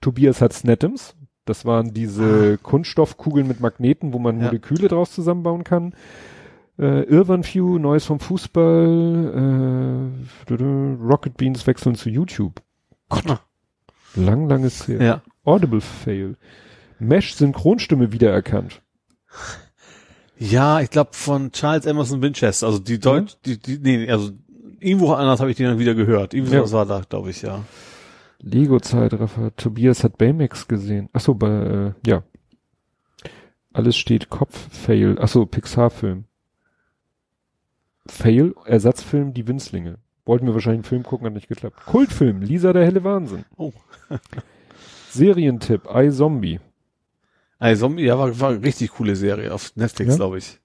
Tobias 0.00 0.40
hat 0.40 0.52
Snettems. 0.52 1.16
Das 1.44 1.64
waren 1.64 1.92
diese 1.92 2.56
Kunststoffkugeln 2.58 3.48
mit 3.48 3.58
Magneten, 3.58 4.12
wo 4.12 4.20
man 4.20 4.38
Ja. 4.38 4.46
Moleküle 4.46 4.86
draus 4.86 5.10
zusammenbauen 5.12 5.64
kann. 5.64 5.94
Äh, 6.78 7.02
Irvan 7.02 7.44
View, 7.44 7.78
Neues 7.78 8.04
vom 8.04 8.20
Fußball, 8.20 10.10
äh, 10.48 10.54
Rocket 10.54 11.36
Beans 11.36 11.66
wechseln 11.66 11.96
zu 11.96 12.08
YouTube. 12.08 12.62
Gott, 13.08 13.24
lang, 14.14 14.48
langes 14.48 14.86
her. 14.86 15.02
Ja. 15.02 15.22
Audible 15.44 15.80
Fail. 15.80 16.36
Mesh 17.00 17.34
Synchronstimme 17.34 18.12
wiedererkannt. 18.12 18.80
Ja, 20.50 20.80
ich 20.80 20.90
glaube 20.90 21.10
von 21.12 21.52
Charles 21.52 21.86
Emerson 21.86 22.20
Winchester, 22.20 22.66
also 22.66 22.78
die 22.80 22.98
Deutsch, 22.98 23.36
die, 23.44 23.58
die, 23.58 23.78
nee, 23.78 24.10
also 24.10 24.32
irgendwo 24.80 25.12
anders 25.12 25.38
habe 25.40 25.50
ich 25.52 25.56
den 25.56 25.66
dann 25.66 25.78
wieder 25.78 25.94
gehört. 25.94 26.34
Irgendwie 26.34 26.54
Ja. 26.56 26.72
war 26.72 26.84
da, 26.84 27.02
glaube 27.08 27.30
ich, 27.30 27.42
ja. 27.42 27.64
Lego-Zeitraffer. 28.40 29.54
Tobias 29.54 30.02
hat 30.02 30.18
Baymax 30.18 30.66
gesehen. 30.66 31.08
Ach 31.12 31.20
so, 31.20 31.34
bei, 31.34 31.48
äh, 31.48 31.92
ja. 32.08 32.24
Alles 33.72 33.96
steht 33.96 34.30
Kopf-Fail. 34.30 35.16
Ach 35.20 35.28
so, 35.28 35.46
Pixar-Film. 35.46 36.24
Fail, 38.06 38.54
Ersatzfilm, 38.64 39.32
Die 39.34 39.46
Winzlinge. 39.46 39.98
Wollten 40.24 40.46
wir 40.46 40.54
wahrscheinlich 40.54 40.78
einen 40.78 40.84
Film 40.88 41.02
gucken, 41.04 41.26
hat 41.26 41.34
nicht 41.34 41.48
geklappt. 41.48 41.84
Kultfilm, 41.86 42.42
Lisa 42.42 42.72
der 42.72 42.84
helle 42.84 43.04
Wahnsinn. 43.04 43.44
Oh. 43.56 43.72
Serientipp, 45.10 45.82
iZombie. 45.92 46.58
Also, 46.58 46.71
Zombie, 47.76 48.04
ja, 48.04 48.18
war, 48.18 48.38
war 48.40 48.50
eine 48.50 48.62
richtig 48.62 48.90
coole 48.92 49.14
Serie 49.16 49.52
auf 49.54 49.72
Netflix, 49.76 50.10
Ja? 50.12 50.16
glaube 50.16 50.38
ich. 50.38 50.58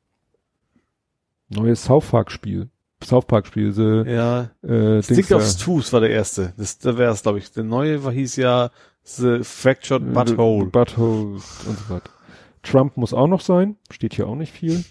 Neues 1.49 1.83
South 1.85 2.08
Park 2.10 2.31
Spiel. 2.31 2.69
South 3.03 3.26
Park 3.28 3.47
Spiel, 3.47 3.72
the, 3.72 4.10
Ja. 4.10 4.49
äh, 4.63 5.01
Stick 5.03 5.31
of 5.31 5.44
da. 5.44 5.63
Truth 5.63 5.94
war 5.94 6.01
der 6.01 6.10
erste. 6.10 6.53
Das, 6.58 6.80
da 6.80 6.97
wäre 6.97 7.12
es, 7.13 7.22
glaube 7.22 7.38
ich. 7.38 7.51
Der 7.51 7.63
neue 7.63 8.03
war, 8.03 8.12
hieß 8.12 8.35
ja 8.38 8.72
The 9.03 9.44
Fractured 9.44 10.13
Butthole. 10.13 10.65
Butthole 10.65 11.33
und 11.35 11.40
so 11.42 11.90
weiter. 11.90 12.10
Trump 12.63 12.97
muss 12.97 13.13
auch 13.13 13.28
noch 13.28 13.42
sein. 13.42 13.78
Steht 13.92 14.15
hier 14.15 14.28
auch 14.28 14.35
nicht 14.35 14.51
viel. 14.51 14.83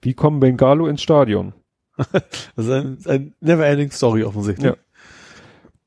Wie 0.00 0.14
kommen 0.14 0.40
Bengalo 0.40 0.86
ins 0.88 1.02
Stadion? 1.02 1.52
Das 2.56 2.66
ist 2.66 2.70
ein, 2.70 2.98
ein 3.06 3.34
never-ending 3.40 3.90
Story 3.92 4.24
offensichtlich. 4.24 4.72
Ja. 4.72 4.76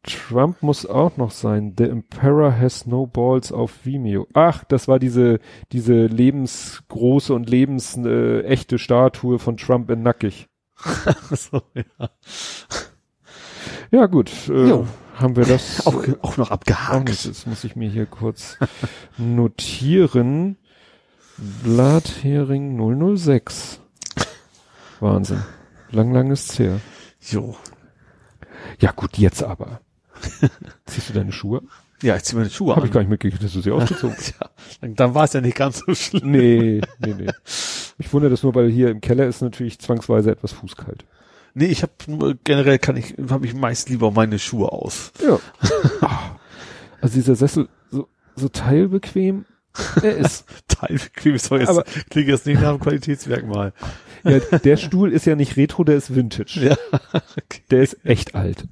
Trump 0.07 0.63
muss 0.63 0.85
auch 0.85 1.17
noch 1.17 1.31
sein. 1.31 1.75
The 1.77 1.85
Emperor 1.85 2.57
has 2.57 2.85
no 2.87 3.05
balls 3.05 3.51
auf 3.51 3.85
Vimeo. 3.85 4.27
Ach, 4.33 4.63
das 4.63 4.87
war 4.87 4.99
diese, 4.99 5.39
diese 5.71 6.07
lebensgroße 6.07 7.33
und 7.33 7.49
lebensechte 7.49 8.43
äh, 8.43 8.47
echte 8.47 8.79
Statue 8.79 9.37
von 9.39 9.57
Trump 9.57 9.89
in 9.91 10.01
Nackig. 10.03 10.47
so, 11.31 11.61
ja. 11.75 12.09
Ja, 13.91 14.05
gut. 14.07 14.31
Äh, 14.49 14.69
Jo. 14.69 14.87
haben 15.15 15.35
wir 15.35 15.45
das 15.45 15.85
Auch, 15.87 16.03
auch 16.21 16.37
noch 16.37 16.51
abgehakt. 16.51 17.09
Jetzt 17.09 17.47
muss 17.47 17.63
ich 17.63 17.75
mir 17.75 17.89
hier 17.89 18.05
kurz 18.05 18.57
notieren. 19.17 20.57
Blathering 21.63 23.15
006. 23.17 23.79
Wahnsinn. 24.99 25.43
Lang, 25.91 26.11
lang 26.11 26.31
ist's 26.31 26.57
her. 26.59 26.79
Jo. 27.21 27.55
Ja 28.79 28.91
gut, 28.91 29.17
jetzt 29.17 29.43
aber. 29.43 29.81
Ziehst 30.85 31.09
du 31.09 31.13
deine 31.13 31.31
Schuhe? 31.31 31.61
Ja, 32.01 32.15
ich 32.15 32.23
zieh 32.23 32.35
meine 32.35 32.49
Schuhe 32.49 32.75
Hab 32.75 32.83
an. 32.83 32.87
ich 32.87 32.93
gar 32.93 33.01
nicht 33.01 33.09
mitgekriegt, 33.09 33.43
dass 33.43 33.53
du 33.53 33.61
sie 33.61 33.71
ausgezogen 33.73 34.15
hast. 34.15 34.35
ja, 34.39 34.49
dann, 34.81 34.95
dann 34.95 35.13
war 35.13 35.23
es 35.23 35.33
ja 35.33 35.41
nicht 35.41 35.57
ganz 35.57 35.79
so 35.79 35.93
schlimm. 35.95 36.31
Nee, 36.31 36.81
nee, 36.99 37.13
nee. 37.17 37.31
Ich 37.97 38.13
wundere 38.13 38.29
das 38.29 38.43
nur, 38.43 38.53
weil 38.53 38.69
hier 38.69 38.89
im 38.89 39.01
Keller 39.01 39.25
ist 39.25 39.41
natürlich 39.41 39.79
zwangsweise 39.79 40.31
etwas 40.31 40.51
fußkalt. 40.51 41.05
Nee, 41.55 41.65
ich 41.65 41.81
habe 41.81 42.37
generell 42.43 42.77
kann 42.77 42.97
ich 42.97 43.15
habe 43.31 43.47
ich 43.47 43.55
meist 43.55 43.89
lieber 43.89 44.11
meine 44.11 44.37
Schuhe 44.37 44.71
aus. 44.71 45.11
Ja. 45.27 45.39
Also 47.01 47.15
dieser 47.15 47.35
Sessel 47.35 47.67
so, 47.89 48.07
so 48.35 48.47
teilbequem. 48.47 49.45
Er 50.03 50.17
ist. 50.17 50.45
Teilbequem 50.67 51.33
ist 51.35 51.49
doch 51.49 51.57
jetzt 51.57 52.09
klingt 52.11 52.27
jetzt 52.27 52.45
nicht 52.45 52.61
nach 52.61 52.69
einem 52.69 52.79
Qualitätsmerkmal. 52.79 53.73
Ja, 54.27 54.39
der 54.59 54.77
Stuhl 54.77 55.11
ist 55.11 55.25
ja 55.25 55.35
nicht 55.35 55.57
retro, 55.57 55.83
der 55.83 55.95
ist 55.95 56.13
vintage. 56.15 56.59
Ja. 56.69 56.77
Okay. 57.13 57.61
Der 57.71 57.81
ist 57.83 58.05
echt 58.05 58.35
alt. 58.35 58.65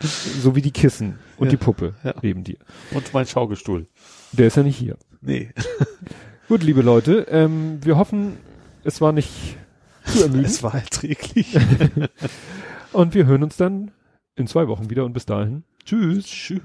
So 0.00 0.54
wie 0.54 0.62
die 0.62 0.70
Kissen 0.70 1.18
und 1.38 1.46
Ja. 1.46 1.50
die 1.52 1.56
Puppe 1.56 1.94
Ja. 2.04 2.14
neben 2.22 2.44
dir. 2.44 2.56
Und 2.92 3.12
mein 3.12 3.26
Schaukelstuhl. 3.26 3.86
Der 4.32 4.46
ist 4.46 4.56
ja 4.56 4.62
nicht 4.62 4.76
hier. 4.76 4.96
Nee. 5.20 5.50
Gut, 6.48 6.62
liebe 6.62 6.82
Leute, 6.82 7.26
ähm, 7.30 7.78
wir 7.82 7.96
hoffen, 7.96 8.36
es 8.84 9.00
war 9.00 9.12
nicht 9.12 9.30
zu 10.04 10.22
ermüdend. 10.22 10.46
Es 10.46 10.62
war 10.62 10.74
erträglich. 10.74 11.56
Und 12.92 13.14
wir 13.14 13.26
hören 13.26 13.42
uns 13.42 13.56
dann 13.56 13.90
in 14.36 14.46
zwei 14.46 14.68
Wochen 14.68 14.90
wieder 14.90 15.04
und 15.04 15.12
bis 15.14 15.24
dahin. 15.26 15.64
Tschüss. 15.84 16.26
Tschüss. 16.26 16.60